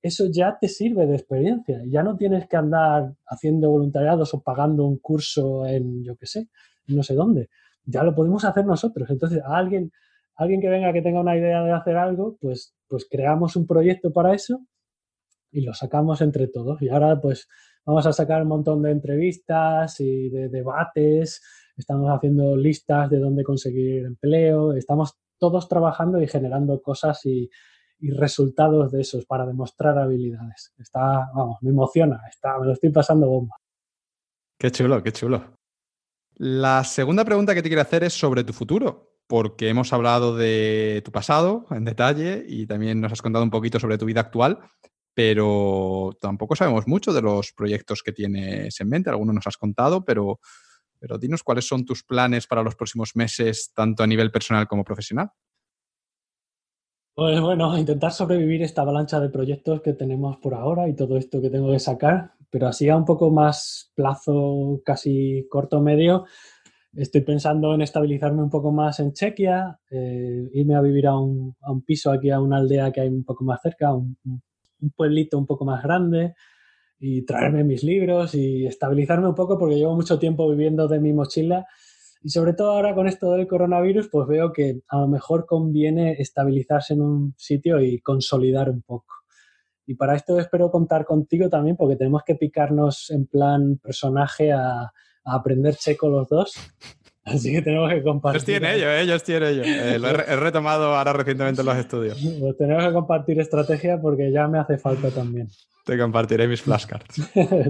eso 0.01 0.25
ya 0.31 0.57
te 0.59 0.67
sirve 0.67 1.05
de 1.05 1.15
experiencia. 1.15 1.81
Ya 1.87 2.03
no 2.03 2.15
tienes 2.17 2.47
que 2.47 2.57
andar 2.57 3.13
haciendo 3.25 3.69
voluntariados 3.69 4.33
o 4.33 4.41
pagando 4.41 4.85
un 4.85 4.99
curso 4.99 5.65
en, 5.65 6.03
yo 6.03 6.15
qué 6.15 6.25
sé, 6.25 6.47
no 6.87 7.03
sé 7.03 7.13
dónde. 7.13 7.49
Ya 7.85 8.03
lo 8.03 8.13
podemos 8.15 8.45
hacer 8.45 8.65
nosotros. 8.65 9.09
Entonces, 9.09 9.41
a 9.43 9.57
alguien, 9.57 9.91
alguien 10.37 10.61
que 10.61 10.69
venga 10.69 10.93
que 10.93 11.01
tenga 11.01 11.19
una 11.19 11.35
idea 11.35 11.63
de 11.63 11.71
hacer 11.71 11.97
algo, 11.97 12.37
pues, 12.39 12.75
pues 12.87 13.07
creamos 13.09 13.55
un 13.55 13.65
proyecto 13.65 14.13
para 14.13 14.33
eso 14.33 14.61
y 15.51 15.61
lo 15.61 15.73
sacamos 15.73 16.21
entre 16.21 16.47
todos. 16.47 16.81
Y 16.81 16.89
ahora 16.89 17.19
pues 17.19 17.47
vamos 17.85 18.05
a 18.05 18.13
sacar 18.13 18.43
un 18.43 18.49
montón 18.49 18.83
de 18.83 18.91
entrevistas 18.91 19.99
y 19.99 20.29
de 20.29 20.49
debates, 20.49 21.41
estamos 21.75 22.09
haciendo 22.15 22.55
listas 22.55 23.09
de 23.09 23.19
dónde 23.19 23.43
conseguir 23.43 24.05
empleo, 24.05 24.73
estamos 24.73 25.17
todos 25.39 25.67
trabajando 25.67 26.21
y 26.21 26.27
generando 26.27 26.81
cosas 26.81 27.25
y, 27.25 27.49
resultados 27.99 28.91
de 28.91 29.01
esos 29.01 29.25
para 29.25 29.43
demostrar 29.47 29.97
habilidades. 29.97 30.71
Está, 30.77 31.31
vamos, 31.33 31.57
me 31.61 31.71
emociona, 31.71 32.21
está, 32.29 32.59
me 32.59 32.67
lo 32.67 32.73
estoy 32.73 32.91
pasando 32.91 33.27
bomba. 33.27 33.55
Qué 34.55 34.69
chulo, 34.69 35.01
qué 35.01 35.11
chulo. 35.11 35.57
La 36.35 36.83
segunda 36.83 37.25
pregunta 37.25 37.55
que 37.55 37.63
te 37.63 37.69
quiero 37.69 37.81
hacer 37.81 38.03
es 38.03 38.13
sobre 38.13 38.43
tu 38.43 38.53
futuro 38.53 39.16
porque 39.27 39.69
hemos 39.69 39.91
hablado 39.91 40.35
de 40.35 41.01
tu 41.03 41.11
pasado 41.11 41.65
en 41.71 41.85
detalle 41.85 42.45
y 42.47 42.65
también 42.65 43.01
nos 43.01 43.11
has 43.11 43.21
contado 43.21 43.43
un 43.43 43.51
poquito 43.51 43.79
sobre 43.79 43.97
tu 43.97 44.05
vida 44.05 44.21
actual, 44.21 44.59
pero 45.13 46.11
tampoco 46.21 46.55
sabemos 46.55 46.87
mucho 46.87 47.11
de 47.11 47.21
los 47.21 47.51
proyectos 47.51 48.01
que 48.03 48.13
tienes 48.13 48.79
en 48.79 48.89
mente. 48.89 49.09
Algunos 49.09 49.35
nos 49.35 49.47
has 49.47 49.57
contado, 49.57 50.05
pero, 50.05 50.39
pero 50.99 51.17
dinos 51.17 51.43
cuáles 51.43 51.67
son 51.67 51.85
tus 51.85 52.03
planes 52.03 52.47
para 52.47 52.63
los 52.63 52.75
próximos 52.75 53.15
meses, 53.15 53.71
tanto 53.73 54.03
a 54.03 54.07
nivel 54.07 54.31
personal 54.31 54.67
como 54.67 54.83
profesional. 54.83 55.31
Pues 57.17 57.41
bueno, 57.41 57.75
intentar 57.75 58.11
sobrevivir 58.11 58.61
esta 58.61 58.83
avalancha 58.83 59.19
de 59.19 59.29
proyectos 59.29 59.81
que 59.81 59.93
tenemos 59.93 60.37
por 60.37 60.53
ahora 60.53 60.87
y 60.87 60.95
todo 60.95 61.17
esto 61.17 61.41
que 61.41 61.49
tengo 61.49 61.71
que 61.71 61.79
sacar, 61.79 62.33
pero 62.51 62.67
así 62.67 62.87
a 62.89 62.95
un 62.95 63.05
poco 63.05 63.31
más 63.31 63.91
plazo, 63.95 64.81
casi 64.85 65.47
corto 65.49 65.81
medio, 65.81 66.25
Estoy 66.93 67.21
pensando 67.21 67.73
en 67.73 67.81
estabilizarme 67.81 68.41
un 68.41 68.49
poco 68.49 68.71
más 68.71 68.99
en 68.99 69.13
Chequia, 69.13 69.79
eh, 69.91 70.49
irme 70.53 70.75
a 70.75 70.81
vivir 70.81 71.07
a 71.07 71.17
un, 71.17 71.55
a 71.61 71.71
un, 71.71 71.83
piso 71.83 72.11
aquí, 72.11 72.31
a 72.31 72.39
una 72.39 72.57
aldea 72.57 72.91
que 72.91 73.01
hay 73.01 73.09
un 73.09 73.23
poco 73.23 73.43
más 73.43 73.61
cerca, 73.61 73.93
un, 73.93 74.17
un, 74.25 74.91
pueblito 74.95 75.37
un 75.37 75.45
poco 75.45 75.65
más 75.65 75.83
grande, 75.83 76.33
y 76.99 77.23
traerme 77.23 77.63
mis 77.63 77.83
libros 77.83 78.33
y 78.33 78.65
estabilizarme 78.65 79.27
un 79.27 79.35
poco 79.35 79.59
porque 79.59 79.75
llevo 79.75 79.95
mucho 79.95 80.17
tiempo 80.17 80.49
viviendo 80.49 80.87
de 80.87 80.99
mi 80.99 81.13
mochila. 81.13 81.65
Y 82.23 82.29
sobre 82.29 82.53
todo 82.53 82.71
ahora 82.71 82.95
con 82.95 83.07
esto 83.07 83.31
del 83.33 83.47
coronavirus, 83.47 84.09
pues 84.09 84.27
veo 84.27 84.51
que 84.51 84.81
a 84.87 84.99
lo 84.99 85.07
mejor 85.07 85.45
conviene 85.45 86.13
estabilizarse 86.13 86.95
en 86.95 87.01
un 87.01 87.33
sitio 87.37 87.79
y 87.79 87.99
consolidar 87.99 88.69
un 88.69 88.81
poco. 88.81 89.13
Y 89.85 89.95
para 89.95 90.15
esto 90.15 90.39
espero 90.39 90.71
contar 90.71 91.05
contigo 91.05 91.47
también 91.47 91.77
porque 91.77 91.95
tenemos 91.95 92.23
que 92.25 92.35
picarnos 92.35 93.11
en 93.11 93.27
plan 93.27 93.77
personaje 93.77 94.51
a, 94.51 94.91
a 95.27 95.35
aprender 95.35 95.75
checo 95.75 96.09
los 96.09 96.27
dos. 96.27 96.53
Así 97.23 97.51
que 97.51 97.61
tenemos 97.61 97.89
que 97.89 98.01
compartir. 98.01 98.37
Ellos 98.37 98.45
tienen 98.45 98.75
ellos, 98.77 98.93
ellos 99.01 99.23
tienen 99.23 99.49
ellos. 99.49 99.67
Eh, 99.67 99.99
lo 99.99 100.07
he, 100.07 100.11
he, 100.11 100.35
retomado 100.37 100.95
ahora 100.95 101.11
recientemente 101.11 101.61
en 101.61 101.67
los 101.67 101.77
estudios. 101.77 102.17
Pues 102.39 102.57
tenemos 102.57 102.85
que 102.85 102.93
compartir 102.93 103.39
estrategia 103.39 103.99
porque 103.99 104.31
ya 104.31 104.47
me 104.47 104.59
hace 104.59 104.77
falta 104.77 105.09
también. 105.11 105.49
Te 105.85 105.97
compartiré 105.97 106.47
mis 106.47 106.61
flashcards. 106.61 107.15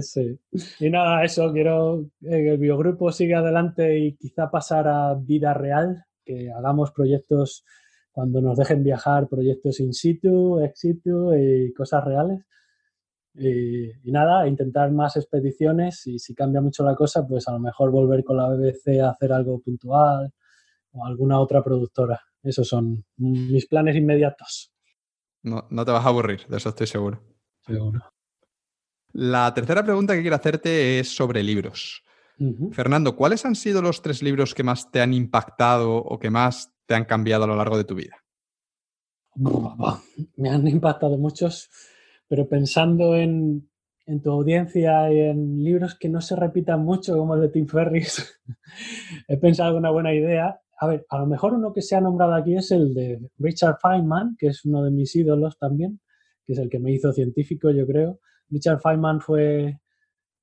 sí. 0.00 0.38
Y 0.78 0.90
nada, 0.90 1.24
eso, 1.24 1.52
quiero 1.52 2.04
que 2.20 2.52
el 2.52 2.58
biogrupo 2.58 3.10
siga 3.10 3.40
adelante 3.40 3.98
y 3.98 4.16
quizá 4.16 4.50
pasar 4.50 4.86
a 4.86 5.14
vida 5.14 5.54
real, 5.54 6.04
que 6.24 6.50
hagamos 6.52 6.92
proyectos 6.92 7.64
cuando 8.12 8.40
nos 8.40 8.58
dejen 8.58 8.84
viajar, 8.84 9.28
proyectos 9.28 9.80
in 9.80 9.92
situ, 9.92 10.60
ex 10.60 10.78
situ 10.78 11.34
y 11.34 11.72
cosas 11.72 12.04
reales 12.04 12.40
y, 13.38 13.90
y, 14.08 14.12
nada, 14.12 14.46
intentar 14.46 14.90
más 14.90 15.16
expediciones 15.16 16.06
y 16.06 16.18
si 16.18 16.34
cambia 16.34 16.60
mucho 16.60 16.84
la 16.84 16.94
cosa, 16.94 17.26
pues 17.26 17.48
a 17.48 17.52
lo 17.52 17.58
mejor 17.58 17.90
volver 17.90 18.24
con 18.24 18.36
la 18.36 18.48
BBC 18.48 19.00
a 19.00 19.10
hacer 19.10 19.32
algo 19.32 19.60
puntual 19.60 20.32
o 20.92 21.06
alguna 21.06 21.38
otra 21.38 21.62
productora. 21.62 22.20
Esos 22.42 22.68
son 22.68 23.04
mis 23.16 23.66
planes 23.66 23.96
inmediatos. 23.96 24.72
No, 25.42 25.66
no 25.70 25.84
te 25.84 25.92
vas 25.92 26.04
a 26.04 26.08
aburrir, 26.08 26.46
de 26.46 26.56
eso 26.56 26.68
estoy 26.70 26.86
seguro. 26.86 27.22
Seguro. 27.64 28.00
La 29.12 29.52
tercera 29.54 29.82
pregunta 29.82 30.14
que 30.14 30.20
quiero 30.20 30.36
hacerte 30.36 31.00
es 31.00 31.14
sobre 31.14 31.42
libros. 31.42 32.02
Uh 32.38 32.52
-huh. 32.52 32.72
Fernando, 32.72 33.16
¿cuáles 33.16 33.44
han 33.44 33.54
sido 33.54 33.82
los 33.82 34.02
tres 34.02 34.22
libros 34.22 34.54
que 34.54 34.62
más 34.62 34.90
te 34.90 35.00
han 35.00 35.12
impactado 35.12 35.96
o 35.96 36.18
que 36.18 36.30
más 36.30 36.72
te 36.86 36.94
han 36.94 37.04
cambiado 37.04 37.44
a 37.44 37.46
lo 37.46 37.56
largo 37.56 37.76
de 37.76 37.84
tu 37.84 37.94
vida? 37.94 38.16
Me 40.36 40.50
han 40.50 40.66
impactado 40.66 41.16
muchos 41.16 41.70
pero 42.28 42.46
pensando 42.46 43.16
en, 43.16 43.68
tu 44.22 44.30
audiencia 44.30 45.12
y 45.12 45.18
en 45.18 45.62
libros 45.62 45.94
que 45.94 46.08
no 46.08 46.22
se 46.22 46.34
repitan 46.34 46.82
mucho, 46.82 47.16
como 47.16 47.34
el 47.34 47.42
de 47.42 47.48
Tim 47.50 47.66
Ferris, 47.66 48.40
he 49.28 49.36
pensado 49.36 49.76
una 49.76 49.90
buena 49.90 50.14
idea. 50.14 50.58
A 50.80 50.86
ver, 50.86 51.04
a 51.10 51.18
lo 51.18 51.26
mejor 51.26 51.52
uno 51.54 51.72
que 51.74 51.82
se 51.82 51.94
ha 51.94 52.00
nombrado 52.00 52.34
aquí 52.34 52.54
es 52.54 52.70
el 52.70 52.94
de 52.94 53.20
Richard 53.38 53.76
Feynman, 53.82 54.36
que 54.38 54.46
es 54.46 54.64
uno 54.64 54.82
de 54.82 54.90
mis 54.90 55.14
ídolos 55.14 55.58
también, 55.58 56.00
que 56.46 56.54
es 56.54 56.58
el 56.58 56.70
que 56.70 56.78
me 56.78 56.92
hizo 56.92 57.12
científico, 57.12 57.70
yo 57.70 57.86
creo. 57.86 58.20
Richard 58.48 58.80
Feynman 58.80 59.20
fue, 59.20 59.78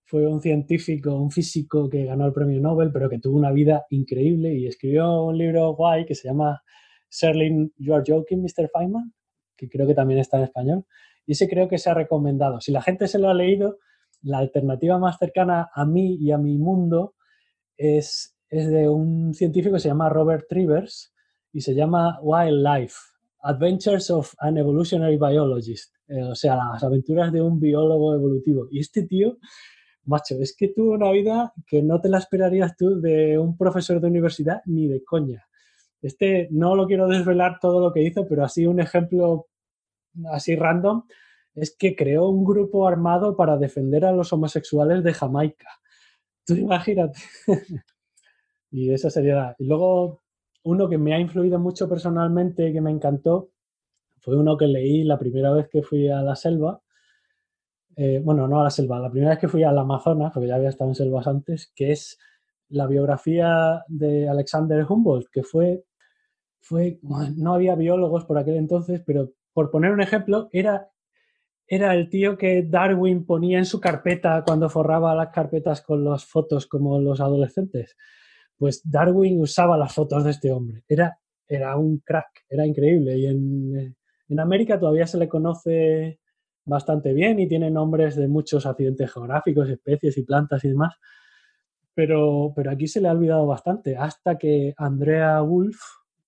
fue 0.03 0.27
un 0.27 0.41
científico, 0.41 1.15
un 1.15 1.31
físico 1.31 1.89
que 1.89 2.05
ganó 2.05 2.27
el 2.27 2.33
premio 2.33 2.59
Nobel, 2.61 2.91
pero 2.91 3.09
que 3.09 3.17
tuvo 3.17 3.37
una 3.37 3.51
vida 3.51 3.85
increíble 3.89 4.53
y 4.53 4.67
escribió 4.67 5.23
un 5.23 5.37
libro 5.37 5.73
guay 5.73 6.05
que 6.05 6.13
se 6.13 6.27
llama 6.27 6.61
Serling, 7.09 7.73
You 7.77 7.95
Are 7.95 8.03
Joking, 8.05 8.43
Mr. 8.43 8.69
Feynman, 8.71 9.11
que 9.57 9.69
creo 9.69 9.87
que 9.87 9.95
también 9.95 10.19
está 10.19 10.37
en 10.37 10.43
español 10.43 10.85
y 11.25 11.33
ese 11.33 11.49
creo 11.49 11.67
que 11.67 11.77
se 11.77 11.89
ha 11.89 11.93
recomendado. 11.93 12.61
Si 12.61 12.71
la 12.71 12.81
gente 12.81 13.07
se 13.07 13.19
lo 13.19 13.29
ha 13.29 13.33
leído, 13.33 13.79
la 14.21 14.39
alternativa 14.39 14.97
más 14.97 15.17
cercana 15.17 15.69
a 15.73 15.85
mí 15.85 16.17
y 16.19 16.31
a 16.31 16.37
mi 16.37 16.57
mundo 16.57 17.15
es, 17.77 18.35
es 18.49 18.69
de 18.69 18.89
un 18.89 19.33
científico 19.33 19.75
que 19.75 19.79
se 19.79 19.89
llama 19.89 20.09
Robert 20.09 20.45
Trivers 20.49 21.13
y 21.51 21.61
se 21.61 21.73
llama 21.73 22.19
Wildlife, 22.21 22.95
Adventures 23.43 24.09
of 24.09 24.33
an 24.39 24.57
Evolutionary 24.57 25.17
Biologist, 25.17 25.93
eh, 26.07 26.23
o 26.23 26.35
sea, 26.35 26.55
las 26.55 26.83
aventuras 26.83 27.31
de 27.31 27.41
un 27.41 27.59
biólogo 27.59 28.13
evolutivo. 28.13 28.67
Y 28.71 28.79
este 28.79 29.03
tío, 29.03 29.37
macho, 30.05 30.35
es 30.39 30.55
que 30.55 30.69
tuvo 30.69 30.93
una 30.93 31.11
vida 31.11 31.53
que 31.67 31.81
no 31.83 32.01
te 32.01 32.09
la 32.09 32.17
esperarías 32.17 32.75
tú 32.75 32.99
de 32.99 33.37
un 33.37 33.57
profesor 33.57 34.01
de 34.01 34.07
universidad 34.07 34.61
ni 34.65 34.87
de 34.87 35.03
coña. 35.03 35.45
Este 36.01 36.47
no 36.51 36.75
lo 36.75 36.87
quiero 36.87 37.07
desvelar 37.07 37.57
todo 37.59 37.79
lo 37.79 37.93
que 37.93 38.03
hizo, 38.03 38.27
pero 38.27 38.43
así 38.43 38.65
un 38.65 38.79
ejemplo 38.79 39.47
así 40.31 40.55
random 40.55 41.03
es 41.55 41.75
que 41.75 41.95
creó 41.95 42.27
un 42.29 42.43
grupo 42.43 42.87
armado 42.87 43.35
para 43.35 43.57
defender 43.57 44.05
a 44.05 44.11
los 44.11 44.31
homosexuales 44.33 45.03
de 45.03 45.13
Jamaica. 45.13 45.69
Tú 46.45 46.55
imagínate. 46.55 47.19
y 48.71 48.91
esa 48.93 49.09
sería 49.09 49.55
Y 49.57 49.65
luego, 49.65 50.21
uno 50.63 50.89
que 50.89 50.97
me 50.97 51.15
ha 51.15 51.19
influido 51.19 51.57
mucho 51.59 51.87
personalmente, 51.87 52.73
que 52.73 52.81
me 52.81 52.91
encantó, 52.91 53.51
fue 54.19 54.37
uno 54.37 54.57
que 54.57 54.67
leí 54.67 55.03
la 55.03 55.17
primera 55.17 55.51
vez 55.53 55.69
que 55.69 55.81
fui 55.81 56.09
a 56.09 56.21
la 56.21 56.35
selva. 56.35 56.81
Eh, 57.95 58.21
bueno, 58.23 58.47
no 58.47 58.59
a 58.59 58.65
la 58.65 58.69
selva, 58.69 58.99
la 58.99 59.09
primera 59.09 59.31
vez 59.31 59.39
que 59.39 59.47
fui 59.47 59.63
al 59.63 59.77
Amazonas, 59.77 60.33
porque 60.33 60.49
ya 60.49 60.55
había 60.55 60.69
estado 60.69 60.89
en 60.89 60.95
selvas 60.95 61.27
antes, 61.27 61.71
que 61.73 61.91
es 61.91 62.17
la 62.69 62.87
biografía 62.87 63.83
de 63.87 64.27
Alexander 64.27 64.85
Humboldt, 64.87 65.29
que 65.31 65.43
fue, 65.43 65.85
fue, 66.59 66.99
no 67.37 67.53
había 67.53 67.75
biólogos 67.75 68.25
por 68.25 68.37
aquel 68.37 68.55
entonces, 68.55 69.01
pero 69.05 69.31
por 69.55 69.71
poner 69.71 69.91
un 69.91 70.01
ejemplo, 70.01 70.49
era 70.51 70.89
era 71.67 71.95
el 71.95 72.09
tío 72.09 72.37
que 72.37 72.63
Darwin 72.63 73.25
ponía 73.25 73.57
en 73.57 73.65
su 73.65 73.79
carpeta 73.79 74.43
cuando 74.45 74.69
forraba 74.69 75.15
las 75.15 75.29
carpetas 75.29 75.81
con 75.81 76.03
las 76.03 76.25
fotos 76.25 76.67
como 76.67 76.99
los 76.99 77.19
adolescentes. 77.19 77.97
Pues 78.57 78.81
Darwin 78.83 79.41
usaba 79.41 79.77
las 79.77 79.93
fotos 79.93 80.23
de 80.23 80.31
este 80.31 80.51
hombre. 80.51 80.83
Era, 80.87 81.17
era 81.47 81.75
un 81.75 81.99
crack, 81.99 82.45
era 82.49 82.65
increíble. 82.67 83.17
Y 83.17 83.25
en, 83.25 83.95
en 84.29 84.39
América 84.39 84.79
todavía 84.79 85.07
se 85.07 85.17
le 85.17 85.27
conoce 85.27 86.19
bastante 86.65 87.13
bien 87.13 87.39
y 87.39 87.47
tiene 87.47 87.71
nombres 87.71 88.15
de 88.15 88.27
muchos 88.27 88.65
accidentes 88.67 89.11
geográficos, 89.11 89.67
especies 89.67 90.17
y 90.19 90.23
plantas 90.23 90.63
y 90.65 90.69
demás. 90.69 90.93
Pero, 91.95 92.53
pero 92.55 92.71
aquí 92.71 92.87
se 92.87 93.01
le 93.01 93.07
ha 93.07 93.13
olvidado 93.13 93.47
bastante, 93.47 93.97
hasta 93.97 94.37
que 94.37 94.73
Andrea 94.77 95.41
Wolf 95.41 95.79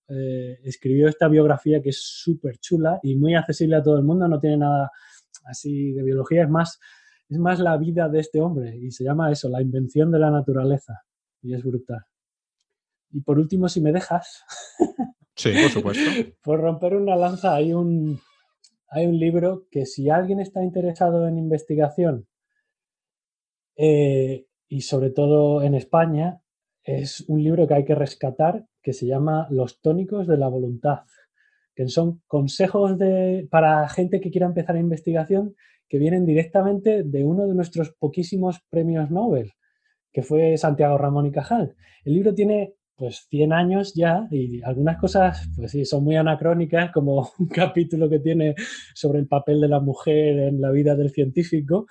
eh, 0.10 0.60
escribió 0.64 1.08
esta 1.08 1.28
biografía 1.28 1.82
que 1.82 1.90
es 1.90 2.02
súper 2.02 2.58
chula 2.60 3.00
y 3.04 3.16
muy 3.16 3.36
accesible 3.36 3.76
a 3.76 3.84
todo 3.84 3.98
el 3.98 4.04
mundo, 4.04 4.28
no 4.28 4.40
tiene 4.40 4.58
nada 4.58 4.92
así 5.46 5.92
de 5.92 6.04
biología, 6.04 6.44
es 6.44 6.50
más, 6.50 6.80
es 7.30 7.38
más 7.38 7.60
la 7.60 7.78
vida 7.78 8.08
de 8.10 8.20
este 8.20 8.42
hombre 8.42 8.78
y 8.78 8.92
se 8.92 9.04
llama 9.04 9.32
eso, 9.32 9.50
la 9.50 9.62
invención 9.62 10.12
de 10.12 10.20
la 10.20 10.32
naturaleza 10.32 11.02
y 11.42 11.54
es 11.54 11.64
brutal. 11.64 12.06
Y 13.12 13.22
por 13.22 13.40
último, 13.40 13.70
si 13.70 13.82
me 13.82 13.92
dejas. 13.92 14.44
Sí, 15.36 15.52
por 15.62 15.72
supuesto. 15.72 16.04
por 16.42 16.60
romper 16.60 16.96
una 16.96 17.16
lanza, 17.16 17.54
hay 17.54 17.74
un, 17.74 18.20
hay 18.90 19.06
un 19.06 19.20
libro 19.20 19.68
que 19.70 19.86
si 19.86 20.10
alguien 20.10 20.40
está 20.40 20.64
interesado 20.64 21.28
en 21.28 21.38
investigación 21.38 22.28
eh, 23.76 24.48
y 24.68 24.82
sobre 24.82 25.12
todo 25.12 25.62
en 25.64 25.76
España, 25.76 26.42
es 26.84 27.22
un 27.28 27.44
libro 27.44 27.68
que 27.68 27.76
hay 27.76 27.86
que 27.86 27.96
rescatar 27.96 28.66
que 28.88 28.94
se 28.94 29.06
llama 29.06 29.50
Los 29.50 29.82
tónicos 29.82 30.28
de 30.28 30.38
la 30.38 30.48
voluntad 30.48 31.00
que 31.76 31.86
son 31.90 32.22
consejos 32.26 32.98
de, 32.98 33.50
para 33.52 33.90
gente 33.90 34.22
que 34.22 34.32
quiera 34.32 34.48
empezar 34.48 34.78
investigación 34.78 35.56
que 35.90 36.00
vienen 36.00 36.26
directamente 36.26 37.04
de 37.04 37.26
uno 37.26 37.48
de 37.48 37.54
nuestros 37.54 37.92
poquísimos 37.92 38.62
premios 38.70 39.12
Nobel, 39.12 39.52
que 40.14 40.24
fue 40.24 40.58
Santiago 40.58 40.98
Ramón 40.98 41.26
y 41.26 41.34
Cajal. 41.34 41.76
El 42.06 42.14
libro 42.14 42.34
tiene 42.34 42.76
pues 42.96 43.28
100 43.30 43.52
años 43.52 43.94
ya 43.94 44.26
y 44.32 44.64
algunas 44.64 44.98
cosas 44.98 45.50
pues 45.58 45.72
sí 45.72 45.84
son 45.84 46.06
muy 46.06 46.16
anacrónicas 46.16 46.90
como 46.94 47.30
un 47.40 47.48
capítulo 47.48 48.10
que 48.10 48.20
tiene 48.20 48.56
sobre 48.96 49.20
el 49.20 49.28
papel 49.28 49.60
de 49.60 49.68
la 49.68 49.82
mujer 49.82 50.40
en 50.40 50.62
la 50.62 50.72
vida 50.72 50.96
del 50.96 51.10
científico 51.12 51.88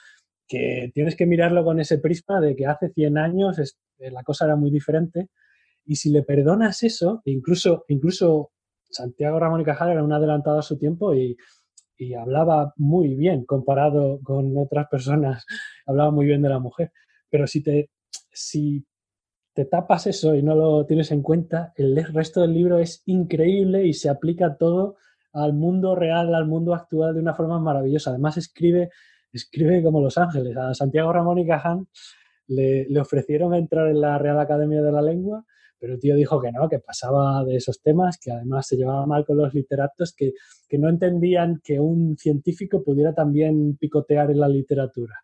que 0.48 0.90
tienes 0.94 1.14
que 1.14 1.26
mirarlo 1.26 1.62
con 1.62 1.78
ese 1.78 1.98
prisma 1.98 2.40
de 2.40 2.56
que 2.56 2.64
hace 2.64 2.88
100 2.88 3.18
años 3.18 3.76
la 3.98 4.22
cosa 4.22 4.46
era 4.46 4.56
muy 4.56 4.70
diferente 4.70 5.28
y 5.86 5.96
si 5.96 6.10
le 6.10 6.22
perdonas 6.22 6.82
eso 6.82 7.22
incluso 7.24 7.84
incluso 7.88 8.50
Santiago 8.90 9.38
Ramón 9.38 9.60
y 9.60 9.64
Cajal 9.64 9.90
era 9.90 10.04
un 10.04 10.12
adelantado 10.12 10.58
a 10.58 10.62
su 10.62 10.78
tiempo 10.78 11.14
y, 11.14 11.36
hablaba 12.18 12.74
muy 12.76 13.14
bien 13.14 13.46
comparado 13.46 14.20
con 14.22 14.56
otras 14.58 14.86
personas, 14.88 15.46
hablaba 15.86 16.10
muy 16.10 16.26
bien 16.26 16.42
de 16.42 16.50
la 16.50 16.58
mujer. 16.58 16.92
Pero 17.30 17.46
si 17.46 17.62
te, 17.62 17.90
si 18.30 18.84
te 19.54 19.64
tapas 19.64 20.06
eso 20.06 20.34
y 20.34 20.42
no 20.42 20.54
lo 20.54 20.84
tienes 20.84 21.10
en 21.10 21.22
cuenta, 21.22 21.72
el 21.74 21.96
resto 22.12 22.42
del 22.42 22.52
libro 22.52 22.78
es 22.78 23.02
increíble 23.06 23.86
y 23.86 23.94
se 23.94 24.10
aplica 24.10 24.58
todo 24.58 24.96
al 25.32 25.54
mundo 25.54 25.94
real, 25.94 26.34
al 26.34 26.46
mundo 26.46 26.74
actual 26.74 27.14
de 27.14 27.20
una 27.20 27.34
forma 27.34 27.58
maravillosa. 27.58 28.10
Además 28.10 28.36
escribe, 28.36 28.90
escribe 29.32 29.82
como 29.82 30.02
Los 30.02 30.18
Ángeles. 30.18 30.54
A 30.58 30.74
Santiago 30.74 31.14
Ramón 31.14 31.38
y 31.38 31.46
Cajal 31.46 31.86
le, 32.46 32.84
le 32.90 33.00
ofrecieron 33.00 33.54
entrar 33.54 33.88
en 33.88 34.02
la 34.02 34.18
Real 34.18 34.38
Academia 34.38 34.82
de 34.82 34.92
la 34.92 35.00
Lengua 35.00 35.46
pero 35.78 35.94
el 35.94 36.00
tío 36.00 36.14
dijo 36.14 36.40
que 36.40 36.52
no, 36.52 36.68
que 36.68 36.78
pasaba 36.78 37.44
de 37.44 37.56
esos 37.56 37.80
temas, 37.80 38.18
que 38.18 38.30
además 38.32 38.66
se 38.66 38.76
llevaba 38.76 39.06
mal 39.06 39.24
con 39.24 39.36
los 39.36 39.54
literatos, 39.54 40.14
que, 40.14 40.32
no 40.78 40.88
entendían 40.88 41.60
que 41.62 41.80
un 41.80 42.16
científico 42.16 42.82
pudiera 42.82 43.14
también 43.14 43.76
picotear 43.76 44.30
en 44.30 44.40
la 44.40 44.48
literatura. 44.48 45.14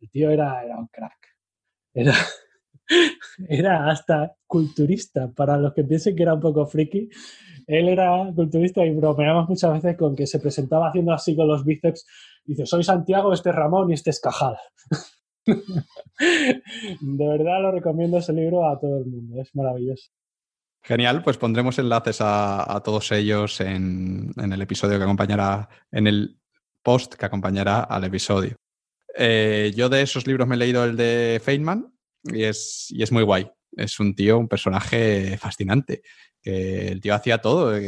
El 0.00 0.10
tío 0.10 0.30
era, 0.30 0.62
era 0.64 0.78
un 0.78 0.86
crack. 0.88 1.36
Era, 1.92 2.14
era 3.48 3.88
hasta 3.88 4.34
culturista. 4.46 5.30
Para 5.32 5.56
los 5.56 5.74
que 5.74 5.84
piensen 5.84 6.16
que 6.16 6.22
era 6.22 6.34
un 6.34 6.40
poco 6.40 6.66
friki, 6.66 7.08
él 7.66 7.88
era 7.88 8.32
culturista 8.34 8.84
y 8.84 8.90
bromeamos 8.94 9.48
muchas 9.48 9.72
veces 9.72 9.96
con 9.96 10.16
que 10.16 10.26
se 10.26 10.40
presentaba 10.40 10.88
haciendo 10.88 11.12
así 11.12 11.36
con 11.36 11.48
los 11.48 11.64
bíceps. 11.64 12.06
Dice, 12.44 12.66
soy 12.66 12.82
Santiago, 12.82 13.32
este 13.32 13.50
es 13.50 13.54
Ramón 13.54 13.90
y 13.90 13.94
este 13.94 14.10
es 14.10 14.20
Cajal. 14.20 14.56
de 15.46 16.62
verdad 17.00 17.62
lo 17.62 17.72
recomiendo 17.72 18.18
ese 18.18 18.32
libro 18.32 18.68
a 18.68 18.78
todo 18.78 18.98
el 18.98 19.06
mundo, 19.06 19.40
es 19.40 19.54
maravilloso. 19.54 20.10
Genial, 20.82 21.22
pues 21.22 21.36
pondremos 21.36 21.78
enlaces 21.78 22.18
a, 22.20 22.80
todos 22.84 23.12
ellos 23.12 23.60
en, 23.60 24.32
el 24.36 24.62
episodio 24.62 24.96
que 24.98 25.04
acompañará, 25.04 25.68
en 25.90 26.06
el 26.06 26.38
post 26.82 27.14
que 27.14 27.26
acompañará 27.26 27.80
al 27.80 28.04
episodio. 28.04 28.56
Eh, 29.16 29.72
yo 29.76 29.88
de 29.88 30.02
esos 30.02 30.26
libros 30.26 30.48
me 30.48 30.54
he 30.54 30.58
leído 30.58 30.84
el 30.84 30.96
de 30.96 31.40
Feynman 31.44 31.92
y 32.24 32.44
es, 32.44 32.86
y 32.90 33.02
es 33.02 33.12
muy 33.12 33.24
guay. 33.24 33.50
Es 33.76 34.00
un 34.00 34.14
tío, 34.14 34.38
un 34.38 34.48
personaje 34.48 35.36
fascinante 35.36 36.02
que 36.42 36.88
el 36.88 37.00
tío 37.00 37.14
hacía 37.14 37.38
todo. 37.38 37.78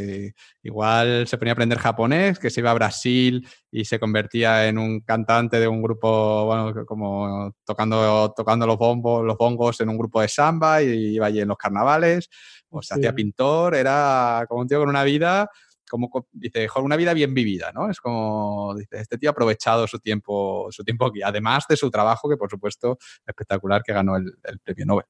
igual 0.62 1.26
se 1.26 1.38
ponía 1.38 1.52
a 1.52 1.54
aprender 1.54 1.78
japonés, 1.78 2.38
que 2.38 2.50
se 2.50 2.60
iba 2.60 2.70
a 2.70 2.74
Brasil 2.74 3.46
y 3.70 3.84
se 3.84 3.98
convertía 3.98 4.68
en 4.68 4.78
un 4.78 5.00
cantante 5.00 5.58
de 5.58 5.68
un 5.68 5.82
grupo, 5.82 6.46
bueno, 6.46 6.86
como 6.86 7.54
tocando, 7.64 8.32
tocando 8.36 8.66
los 8.66 8.78
bombos, 8.78 9.24
los 9.24 9.36
bongos 9.36 9.80
en 9.80 9.88
un 9.88 9.98
grupo 9.98 10.20
de 10.20 10.28
samba 10.28 10.82
y 10.82 11.14
iba 11.14 11.26
allí 11.26 11.40
en 11.40 11.48
los 11.48 11.56
carnavales. 11.56 12.28
O 12.70 12.82
se 12.82 12.94
hacía 12.94 13.12
pintor, 13.12 13.74
era 13.74 14.46
como 14.48 14.62
un 14.62 14.68
tío 14.68 14.80
con 14.80 14.88
una 14.88 15.04
vida, 15.04 15.48
como 15.90 16.10
dice, 16.32 16.68
una 16.76 16.96
vida 16.96 17.12
bien 17.12 17.34
vivida, 17.34 17.70
¿no? 17.72 17.90
Es 17.90 18.00
como, 18.00 18.74
dice, 18.74 19.00
este 19.00 19.18
tío 19.18 19.28
ha 19.30 19.32
aprovechado 19.32 19.86
su 19.86 19.98
tiempo, 19.98 20.68
su 20.70 20.82
tiempo 20.82 21.06
aquí, 21.06 21.22
además 21.22 21.66
de 21.68 21.76
su 21.76 21.90
trabajo, 21.90 22.30
que 22.30 22.38
por 22.38 22.48
supuesto 22.48 22.98
espectacular, 23.26 23.82
que 23.82 23.92
ganó 23.92 24.16
el 24.16 24.58
premio 24.64 24.86
Nobel. 24.86 25.06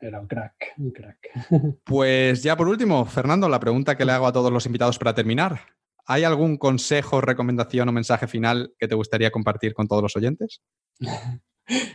Era 0.00 0.20
un 0.20 0.26
crack, 0.26 0.74
un 0.78 0.90
crack. 0.90 1.30
Pues 1.84 2.42
ya 2.42 2.56
por 2.56 2.68
último, 2.68 3.04
Fernando, 3.06 3.48
la 3.48 3.60
pregunta 3.60 3.96
que 3.96 4.04
le 4.04 4.12
hago 4.12 4.26
a 4.26 4.32
todos 4.32 4.52
los 4.52 4.66
invitados 4.66 4.98
para 4.98 5.14
terminar. 5.14 5.60
¿Hay 6.06 6.22
algún 6.22 6.56
consejo, 6.56 7.20
recomendación 7.20 7.88
o 7.88 7.92
mensaje 7.92 8.26
final 8.26 8.74
que 8.78 8.86
te 8.86 8.94
gustaría 8.94 9.30
compartir 9.30 9.74
con 9.74 9.88
todos 9.88 10.02
los 10.02 10.16
oyentes? 10.16 10.62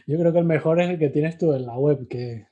Yo 0.06 0.19
creo 0.19 0.34
que 0.34 0.40
el 0.40 0.46
mejor 0.46 0.82
es 0.82 0.90
el 0.90 1.00
que 1.00 1.10
tienes 1.10 1.38
tú 1.38 1.53
en 1.53 1.66
la 1.66 1.78
web, 1.78 2.08
que, 2.10 2.48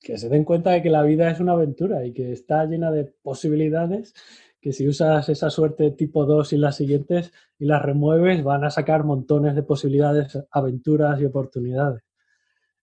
que 0.00 0.18
se 0.18 0.28
den 0.28 0.44
cuenta 0.44 0.70
de 0.70 0.82
que 0.82 0.90
la 0.90 1.02
vida 1.02 1.30
es 1.30 1.40
una 1.40 1.52
aventura 1.52 2.04
y 2.06 2.12
que 2.12 2.32
está 2.32 2.64
llena 2.66 2.92
de 2.92 3.12
posibilidades, 3.22 4.14
que 4.60 4.72
si 4.72 4.86
usas 4.86 5.28
esa 5.28 5.50
suerte 5.50 5.90
tipo 5.90 6.26
2 6.26 6.52
y 6.52 6.56
las 6.58 6.76
siguientes 6.76 7.32
y 7.58 7.64
las 7.64 7.82
remueves, 7.82 8.44
van 8.44 8.62
a 8.62 8.70
sacar 8.70 9.02
montones 9.02 9.56
de 9.56 9.62
posibilidades, 9.62 10.38
aventuras 10.50 11.20
y 11.20 11.24
oportunidades. 11.24 12.02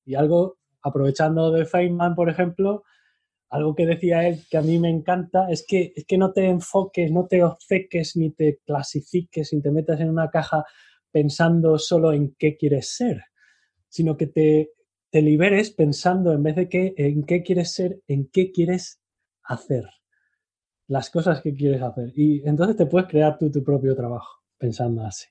Y 0.03 0.15
algo 0.15 0.57
aprovechando 0.87 1.51
de 1.51 1.65
Feynman, 1.65 2.15
por 2.15 2.29
ejemplo, 2.29 2.83
algo 3.49 3.75
que 3.75 3.85
decía 3.85 4.27
él 4.27 4.43
que 4.49 4.57
a 4.57 4.61
mí 4.61 4.77
me 4.77 4.89
encanta 4.89 5.49
es 5.49 5.65
que, 5.65 5.93
es 5.95 6.05
que 6.05 6.17
no 6.17 6.33
te 6.33 6.45
enfoques, 6.45 7.11
no 7.11 7.27
te 7.27 7.43
obceques 7.43 8.17
ni 8.17 8.31
te 8.31 8.59
clasifiques 8.65 9.53
ni 9.53 9.61
te 9.61 9.71
metas 9.71 9.99
en 10.01 10.09
una 10.09 10.29
caja 10.29 10.65
pensando 11.11 11.77
solo 11.79 12.11
en 12.11 12.35
qué 12.37 12.57
quieres 12.57 12.95
ser, 12.95 13.23
sino 13.87 14.17
que 14.17 14.27
te, 14.27 14.71
te 15.09 15.21
liberes 15.21 15.71
pensando 15.71 16.33
en 16.33 16.43
vez 16.43 16.55
de 16.55 16.69
que, 16.69 16.93
en 16.97 17.23
qué 17.23 17.43
quieres 17.43 17.71
ser, 17.73 18.01
en 18.07 18.29
qué 18.29 18.51
quieres 18.51 19.01
hacer, 19.43 19.85
las 20.87 21.09
cosas 21.09 21.41
que 21.41 21.53
quieres 21.53 21.81
hacer. 21.81 22.11
Y 22.15 22.47
entonces 22.47 22.75
te 22.75 22.85
puedes 22.85 23.09
crear 23.09 23.37
tú 23.37 23.49
tu 23.49 23.63
propio 23.63 23.95
trabajo 23.95 24.43
pensando 24.57 25.03
así. 25.03 25.27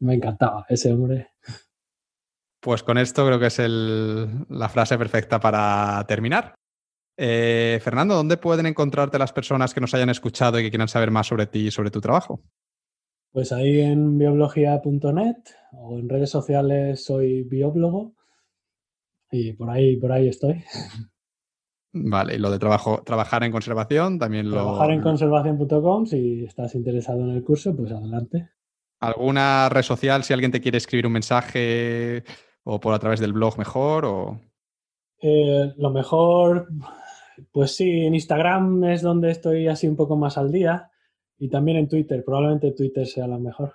Me 0.00 0.14
encantaba 0.14 0.66
ese 0.68 0.92
hombre. 0.92 1.28
Pues 2.66 2.82
con 2.82 2.98
esto 2.98 3.24
creo 3.24 3.38
que 3.38 3.46
es 3.46 3.60
la 3.60 4.68
frase 4.68 4.98
perfecta 4.98 5.38
para 5.38 6.04
terminar. 6.08 6.56
Eh, 7.16 7.78
Fernando, 7.80 8.16
¿dónde 8.16 8.38
pueden 8.38 8.66
encontrarte 8.66 9.20
las 9.20 9.32
personas 9.32 9.72
que 9.72 9.80
nos 9.80 9.94
hayan 9.94 10.10
escuchado 10.10 10.58
y 10.58 10.64
que 10.64 10.70
quieran 10.70 10.88
saber 10.88 11.12
más 11.12 11.28
sobre 11.28 11.46
ti 11.46 11.68
y 11.68 11.70
sobre 11.70 11.92
tu 11.92 12.00
trabajo? 12.00 12.42
Pues 13.30 13.52
ahí 13.52 13.82
en 13.82 14.18
biología.net 14.18 15.36
o 15.74 15.96
en 15.96 16.08
redes 16.08 16.30
sociales 16.30 17.04
soy 17.04 17.44
biólogo 17.44 18.16
y 19.30 19.52
por 19.52 19.70
ahí, 19.70 19.96
por 19.98 20.10
ahí 20.10 20.26
estoy. 20.26 20.64
Vale, 21.92 22.34
y 22.34 22.38
lo 22.38 22.50
de 22.50 22.58
trabajo, 22.58 23.00
trabajar 23.04 23.44
en 23.44 23.52
conservación 23.52 24.18
también 24.18 24.50
lo. 24.50 24.56
Trabajar 24.56 24.90
en 24.90 25.02
conservación.com, 25.02 26.04
si 26.06 26.42
estás 26.42 26.74
interesado 26.74 27.20
en 27.20 27.30
el 27.30 27.44
curso, 27.44 27.76
pues 27.76 27.92
adelante. 27.92 28.50
¿Alguna 28.98 29.68
red 29.68 29.82
social 29.82 30.24
si 30.24 30.32
alguien 30.32 30.50
te 30.50 30.60
quiere 30.60 30.78
escribir 30.78 31.06
un 31.06 31.12
mensaje 31.12 32.24
o 32.68 32.80
por 32.80 32.92
a 32.92 32.98
través 32.98 33.20
del 33.20 33.32
blog 33.32 33.56
mejor? 33.58 34.04
O... 34.04 34.40
Eh, 35.22 35.72
lo 35.76 35.90
mejor, 35.90 36.68
pues 37.52 37.76
sí, 37.76 37.88
en 38.04 38.14
Instagram 38.14 38.84
es 38.84 39.02
donde 39.02 39.30
estoy 39.30 39.68
así 39.68 39.86
un 39.86 39.96
poco 39.96 40.16
más 40.16 40.36
al 40.36 40.50
día 40.50 40.90
y 41.38 41.48
también 41.48 41.78
en 41.78 41.88
Twitter. 41.88 42.24
Probablemente 42.24 42.72
Twitter 42.72 43.06
sea 43.06 43.28
la 43.28 43.38
mejor. 43.38 43.72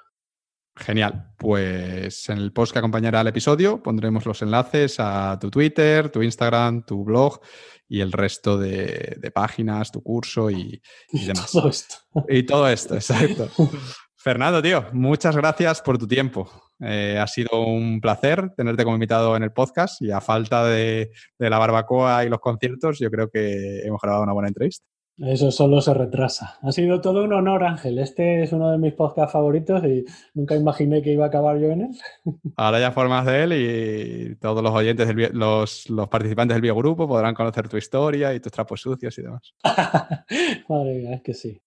Genial. 0.75 1.33
Pues 1.37 2.29
en 2.29 2.37
el 2.37 2.51
post 2.51 2.73
que 2.73 2.79
acompañará 2.79 3.21
al 3.21 3.27
episodio 3.27 3.81
pondremos 3.81 4.25
los 4.25 4.41
enlaces 4.41 4.97
a 4.99 5.37
tu 5.39 5.49
Twitter, 5.49 6.09
tu 6.09 6.21
Instagram, 6.21 6.85
tu 6.85 7.03
blog 7.03 7.39
y 7.87 8.01
el 8.01 8.11
resto 8.11 8.57
de, 8.57 9.31
páginas, 9.33 9.91
tu 9.91 10.03
curso 10.03 10.49
y, 10.49 10.81
y 11.11 11.25
demás. 11.25 11.51
Todo 11.51 11.69
esto. 11.69 11.95
Y 12.27 12.43
todo 12.43 12.67
esto, 12.67 12.95
exacto. 12.95 13.49
Fernando, 14.15 14.61
tío, 14.61 14.85
muchas 14.93 15.35
gracias 15.35 15.81
por 15.81 15.97
tu 15.97 16.07
tiempo. 16.07 16.49
Eh, 16.81 17.17
ha 17.19 17.27
sido 17.27 17.63
un 17.63 18.01
placer 18.01 18.51
tenerte 18.55 18.83
como 18.83 18.95
invitado 18.95 19.35
en 19.35 19.43
el 19.43 19.51
podcast 19.51 20.01
y 20.01 20.11
a 20.11 20.21
falta 20.21 20.65
de, 20.65 21.11
de, 21.37 21.49
la 21.49 21.59
barbacoa 21.59 22.25
y 22.25 22.29
los 22.29 22.39
conciertos, 22.39 22.99
yo 22.99 23.11
creo 23.11 23.29
que 23.29 23.81
hemos 23.85 24.01
grabado 24.01 24.23
una 24.23 24.33
buena 24.33 24.47
entrevista. 24.47 24.85
Eso 25.17 25.51
solo 25.51 25.81
se 25.81 25.93
retrasa. 25.93 26.57
Ha 26.63 26.71
sido 26.71 26.99
todo 26.99 27.23
un 27.23 27.33
honor, 27.33 27.63
Ángel. 27.63 27.99
Este 27.99 28.41
es 28.41 28.53
uno 28.53 28.71
de 28.71 28.79
mis 28.79 28.93
podcasts 28.93 29.33
favoritos 29.33 29.83
y 29.83 30.03
nunca 30.33 30.55
imaginé 30.55 31.03
que 31.03 31.11
iba 31.11 31.25
a 31.25 31.27
acabar 31.27 31.59
yo 31.59 31.67
en 31.67 31.81
él. 31.81 31.89
Ahora 32.55 32.79
ya 32.79 32.91
formas 32.91 33.25
de 33.27 33.43
él 33.43 33.53
y 33.53 34.35
todos 34.37 34.63
los 34.63 34.73
oyentes, 34.73 35.13
los, 35.33 35.89
los, 35.89 36.09
participantes 36.09 36.55
del 36.55 36.63
biogrupo 36.63 37.07
podrán 37.07 37.35
conocer 37.35 37.69
tu 37.69 37.77
historia 37.77 38.33
y 38.33 38.39
tus 38.39 38.51
trapos 38.51 38.81
sucios 38.81 39.15
y 39.19 39.21
demás. 39.21 39.53
Madre 40.69 40.95
mía, 40.95 41.13
es 41.13 41.21
que 41.21 41.33
sí. 41.35 41.61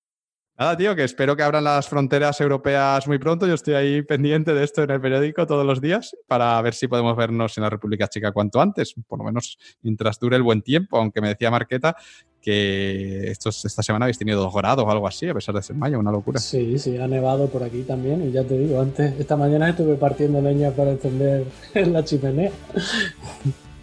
Nada, 0.56 0.76
tío, 0.76 0.94
que 0.94 1.02
espero 1.02 1.34
que 1.34 1.42
abran 1.42 1.64
las 1.64 1.88
fronteras 1.88 2.40
europeas 2.40 3.08
muy 3.08 3.18
pronto. 3.18 3.44
Yo 3.44 3.54
estoy 3.54 3.74
ahí 3.74 4.02
pendiente 4.02 4.54
de 4.54 4.62
esto 4.62 4.84
en 4.84 4.90
el 4.92 5.00
periódico 5.00 5.48
todos 5.48 5.66
los 5.66 5.80
días 5.80 6.16
para 6.28 6.62
ver 6.62 6.74
si 6.74 6.86
podemos 6.86 7.16
vernos 7.16 7.58
en 7.58 7.64
la 7.64 7.70
República 7.70 8.06
Checa 8.06 8.30
cuanto 8.30 8.60
antes, 8.60 8.94
por 9.08 9.18
lo 9.18 9.24
menos 9.24 9.58
mientras 9.82 10.20
dure 10.20 10.36
el 10.36 10.44
buen 10.44 10.62
tiempo, 10.62 10.96
aunque 10.96 11.20
me 11.20 11.28
decía 11.28 11.50
Marqueta 11.50 11.96
que 12.40 13.32
estos, 13.32 13.64
esta 13.64 13.82
semana 13.82 14.04
habéis 14.04 14.18
tenido 14.18 14.40
dos 14.40 14.54
grados 14.54 14.84
o 14.84 14.90
algo 14.92 15.08
así, 15.08 15.28
a 15.28 15.34
pesar 15.34 15.56
de 15.56 15.62
ser 15.62 15.74
mayo, 15.74 15.98
una 15.98 16.12
locura. 16.12 16.38
Sí, 16.38 16.78
sí, 16.78 16.98
ha 16.98 17.08
nevado 17.08 17.48
por 17.48 17.64
aquí 17.64 17.82
también 17.82 18.22
y 18.22 18.30
ya 18.30 18.44
te 18.44 18.56
digo, 18.56 18.80
antes, 18.80 19.18
esta 19.18 19.36
mañana 19.36 19.70
estuve 19.70 19.96
partiendo 19.96 20.40
leña 20.40 20.70
para 20.70 20.92
encender 20.92 21.46
la 21.74 22.04
chimenea. 22.04 22.52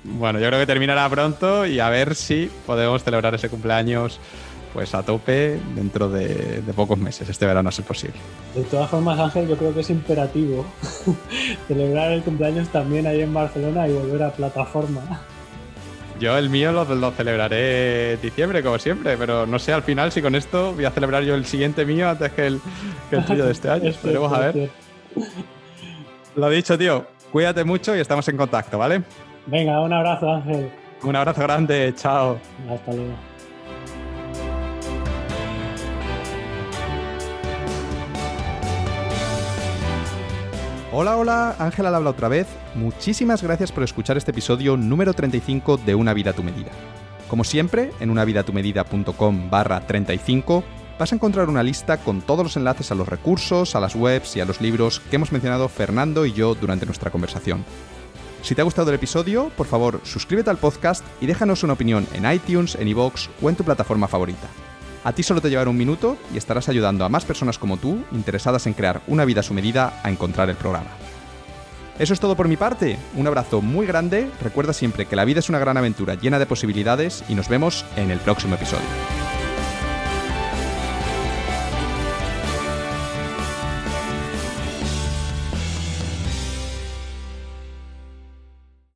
Bueno, 0.04 0.40
yo 0.40 0.48
creo 0.48 0.60
que 0.60 0.68
terminará 0.68 1.10
pronto 1.10 1.66
y 1.66 1.80
a 1.80 1.90
ver 1.90 2.16
si 2.16 2.50
podemos 2.66 3.04
celebrar 3.04 3.36
ese 3.36 3.50
cumpleaños 3.50 4.20
pues 4.74 4.94
a 4.96 5.04
tope 5.04 5.60
dentro 5.76 6.10
de, 6.10 6.64
pocos 6.76 6.98
meses, 6.98 7.28
este 7.28 7.46
verano 7.46 7.72
ser 7.72 7.86
posible. 7.86 8.16
De 8.56 8.64
todas 8.64 8.90
formas, 8.90 9.20
Ángel, 9.20 9.48
yo 9.48 9.58
creo 9.58 9.74
que 9.74 9.82
es 9.82 9.90
imperativo 9.90 10.66
celebrar 11.68 12.12
el 12.12 12.22
cumpleaños 12.24 12.70
también 12.70 13.08
ahí 13.08 13.22
en 13.22 13.34
Barcelona 13.34 13.88
y 13.88 13.94
volver 13.94 14.24
a 14.24 14.32
plataforma. 14.32 15.22
Yo 16.20 16.38
el 16.38 16.50
mío 16.50 16.72
lo, 16.72 17.12
celebraré 17.12 18.14
en 18.14 18.22
diciembre, 18.22 18.62
como 18.62 18.78
siempre, 18.78 19.18
pero 19.18 19.48
no 19.48 19.58
sé 19.58 19.74
al 19.74 19.82
final 19.82 20.12
si 20.12 20.22
con 20.22 20.36
esto 20.36 20.74
voy 20.74 20.86
a 20.86 20.92
celebrar 20.92 21.24
yo 21.24 21.34
el 21.34 21.46
siguiente 21.46 21.84
mío 21.84 22.10
antes 22.10 22.32
que 22.32 22.46
el, 22.46 22.62
tuyo 23.26 23.46
de 23.46 23.52
este 23.52 23.70
año. 23.70 23.90
Esperemos 23.90 24.32
a 24.32 24.40
ver. 24.40 24.70
Lo 26.36 26.50
dicho, 26.50 26.78
tío, 26.78 27.08
cuídate 27.32 27.64
mucho 27.64 27.96
y 27.96 28.00
estamos 28.00 28.28
en 28.28 28.38
contacto, 28.38 28.78
¿vale? 28.78 29.02
Venga, 29.48 29.82
un 29.82 29.92
abrazo, 29.92 30.32
Ángel. 30.32 30.72
Un 31.02 31.16
abrazo 31.16 31.42
grande, 31.42 31.92
chao. 31.96 32.38
Hasta 32.70 32.94
luego. 32.94 33.31
Hola, 40.94 41.16
hola, 41.16 41.56
Ángela 41.58 41.96
habla 41.96 42.10
otra 42.10 42.28
vez. 42.28 42.48
Muchísimas 42.76 43.42
gracias 43.42 43.72
por 43.72 43.82
escuchar 43.82 44.18
este 44.18 44.32
episodio 44.32 44.76
número 44.76 45.14
35 45.14 45.78
de 45.78 45.96
Una 45.96 46.14
vida 46.14 46.32
a 46.32 46.34
tu 46.34 46.44
medida. 46.44 46.70
Como 47.30 47.46
siempre, 47.46 47.92
en 48.02 48.10
unavidatumedida.com 48.10 49.50
barra 49.50 49.88
35 49.88 50.66
vas 51.00 51.14
a 51.14 51.16
encontrar 51.16 51.48
una 51.48 51.64
lista 51.64 51.96
con 51.96 52.22
todos 52.22 52.44
los 52.44 52.58
enlaces 52.58 52.92
a 52.92 52.96
los 52.96 53.08
recursos, 53.08 53.74
a 53.74 53.80
las 53.80 53.96
webs 53.96 54.36
y 54.36 54.42
a 54.42 54.46
los 54.46 54.60
libros 54.60 55.00
que 55.10 55.16
hemos 55.16 55.32
mencionado 55.32 55.70
Fernando 55.70 56.26
y 56.26 56.34
yo 56.34 56.56
durante 56.56 56.86
nuestra 56.86 57.10
conversación. 57.10 57.64
Si 58.42 58.54
te 58.54 58.60
ha 58.60 58.66
gustado 58.66 58.90
el 58.90 58.96
episodio, 58.96 59.50
por 59.56 59.68
favor, 59.68 60.02
suscríbete 60.04 60.50
al 60.50 60.58
podcast 60.58 61.06
y 61.22 61.26
déjanos 61.26 61.64
una 61.64 61.74
opinión 61.74 62.06
en 62.14 62.30
iTunes, 62.30 62.76
en 62.76 62.90
iVoox 62.90 63.30
o 63.42 63.50
en 63.50 63.56
tu 63.56 63.64
plataforma 63.64 64.10
favorita. 64.10 64.50
A 65.04 65.14
ti 65.14 65.24
solo 65.24 65.42
te 65.42 65.50
llevará 65.50 65.70
un 65.70 65.78
minuto 65.78 66.18
y 66.34 66.38
estarás 66.38 66.70
ayudando 66.70 67.06
a 67.06 67.10
más 67.10 67.26
personas 67.26 67.58
como 67.58 67.78
tú, 67.78 68.04
interesadas 68.12 68.68
en 68.68 68.74
crear 68.74 69.02
una 69.08 69.26
vida 69.26 69.40
a 69.40 69.44
su 69.44 69.54
medida, 69.54 70.00
a 70.04 70.12
encontrar 70.12 70.50
el 70.50 70.56
programa. 70.56 70.92
Eso 71.98 72.14
es 72.14 72.20
todo 72.20 72.36
por 72.36 72.48
mi 72.48 72.58
parte. 72.58 72.98
Un 73.16 73.28
abrazo 73.28 73.62
muy 73.62 73.86
grande. 73.86 74.30
Recuerda 74.42 74.74
siempre 74.74 75.06
que 75.06 75.16
la 75.16 75.26
vida 75.26 75.40
es 75.40 75.50
una 75.50 75.60
gran 75.60 75.78
aventura 75.78 76.16
llena 76.16 76.40
de 76.40 76.46
posibilidades 76.46 77.24
y 77.30 77.36
nos 77.36 77.50
vemos 77.50 77.86
en 77.96 78.12
el 78.12 78.20
próximo 78.20 78.56
episodio. 78.56 79.31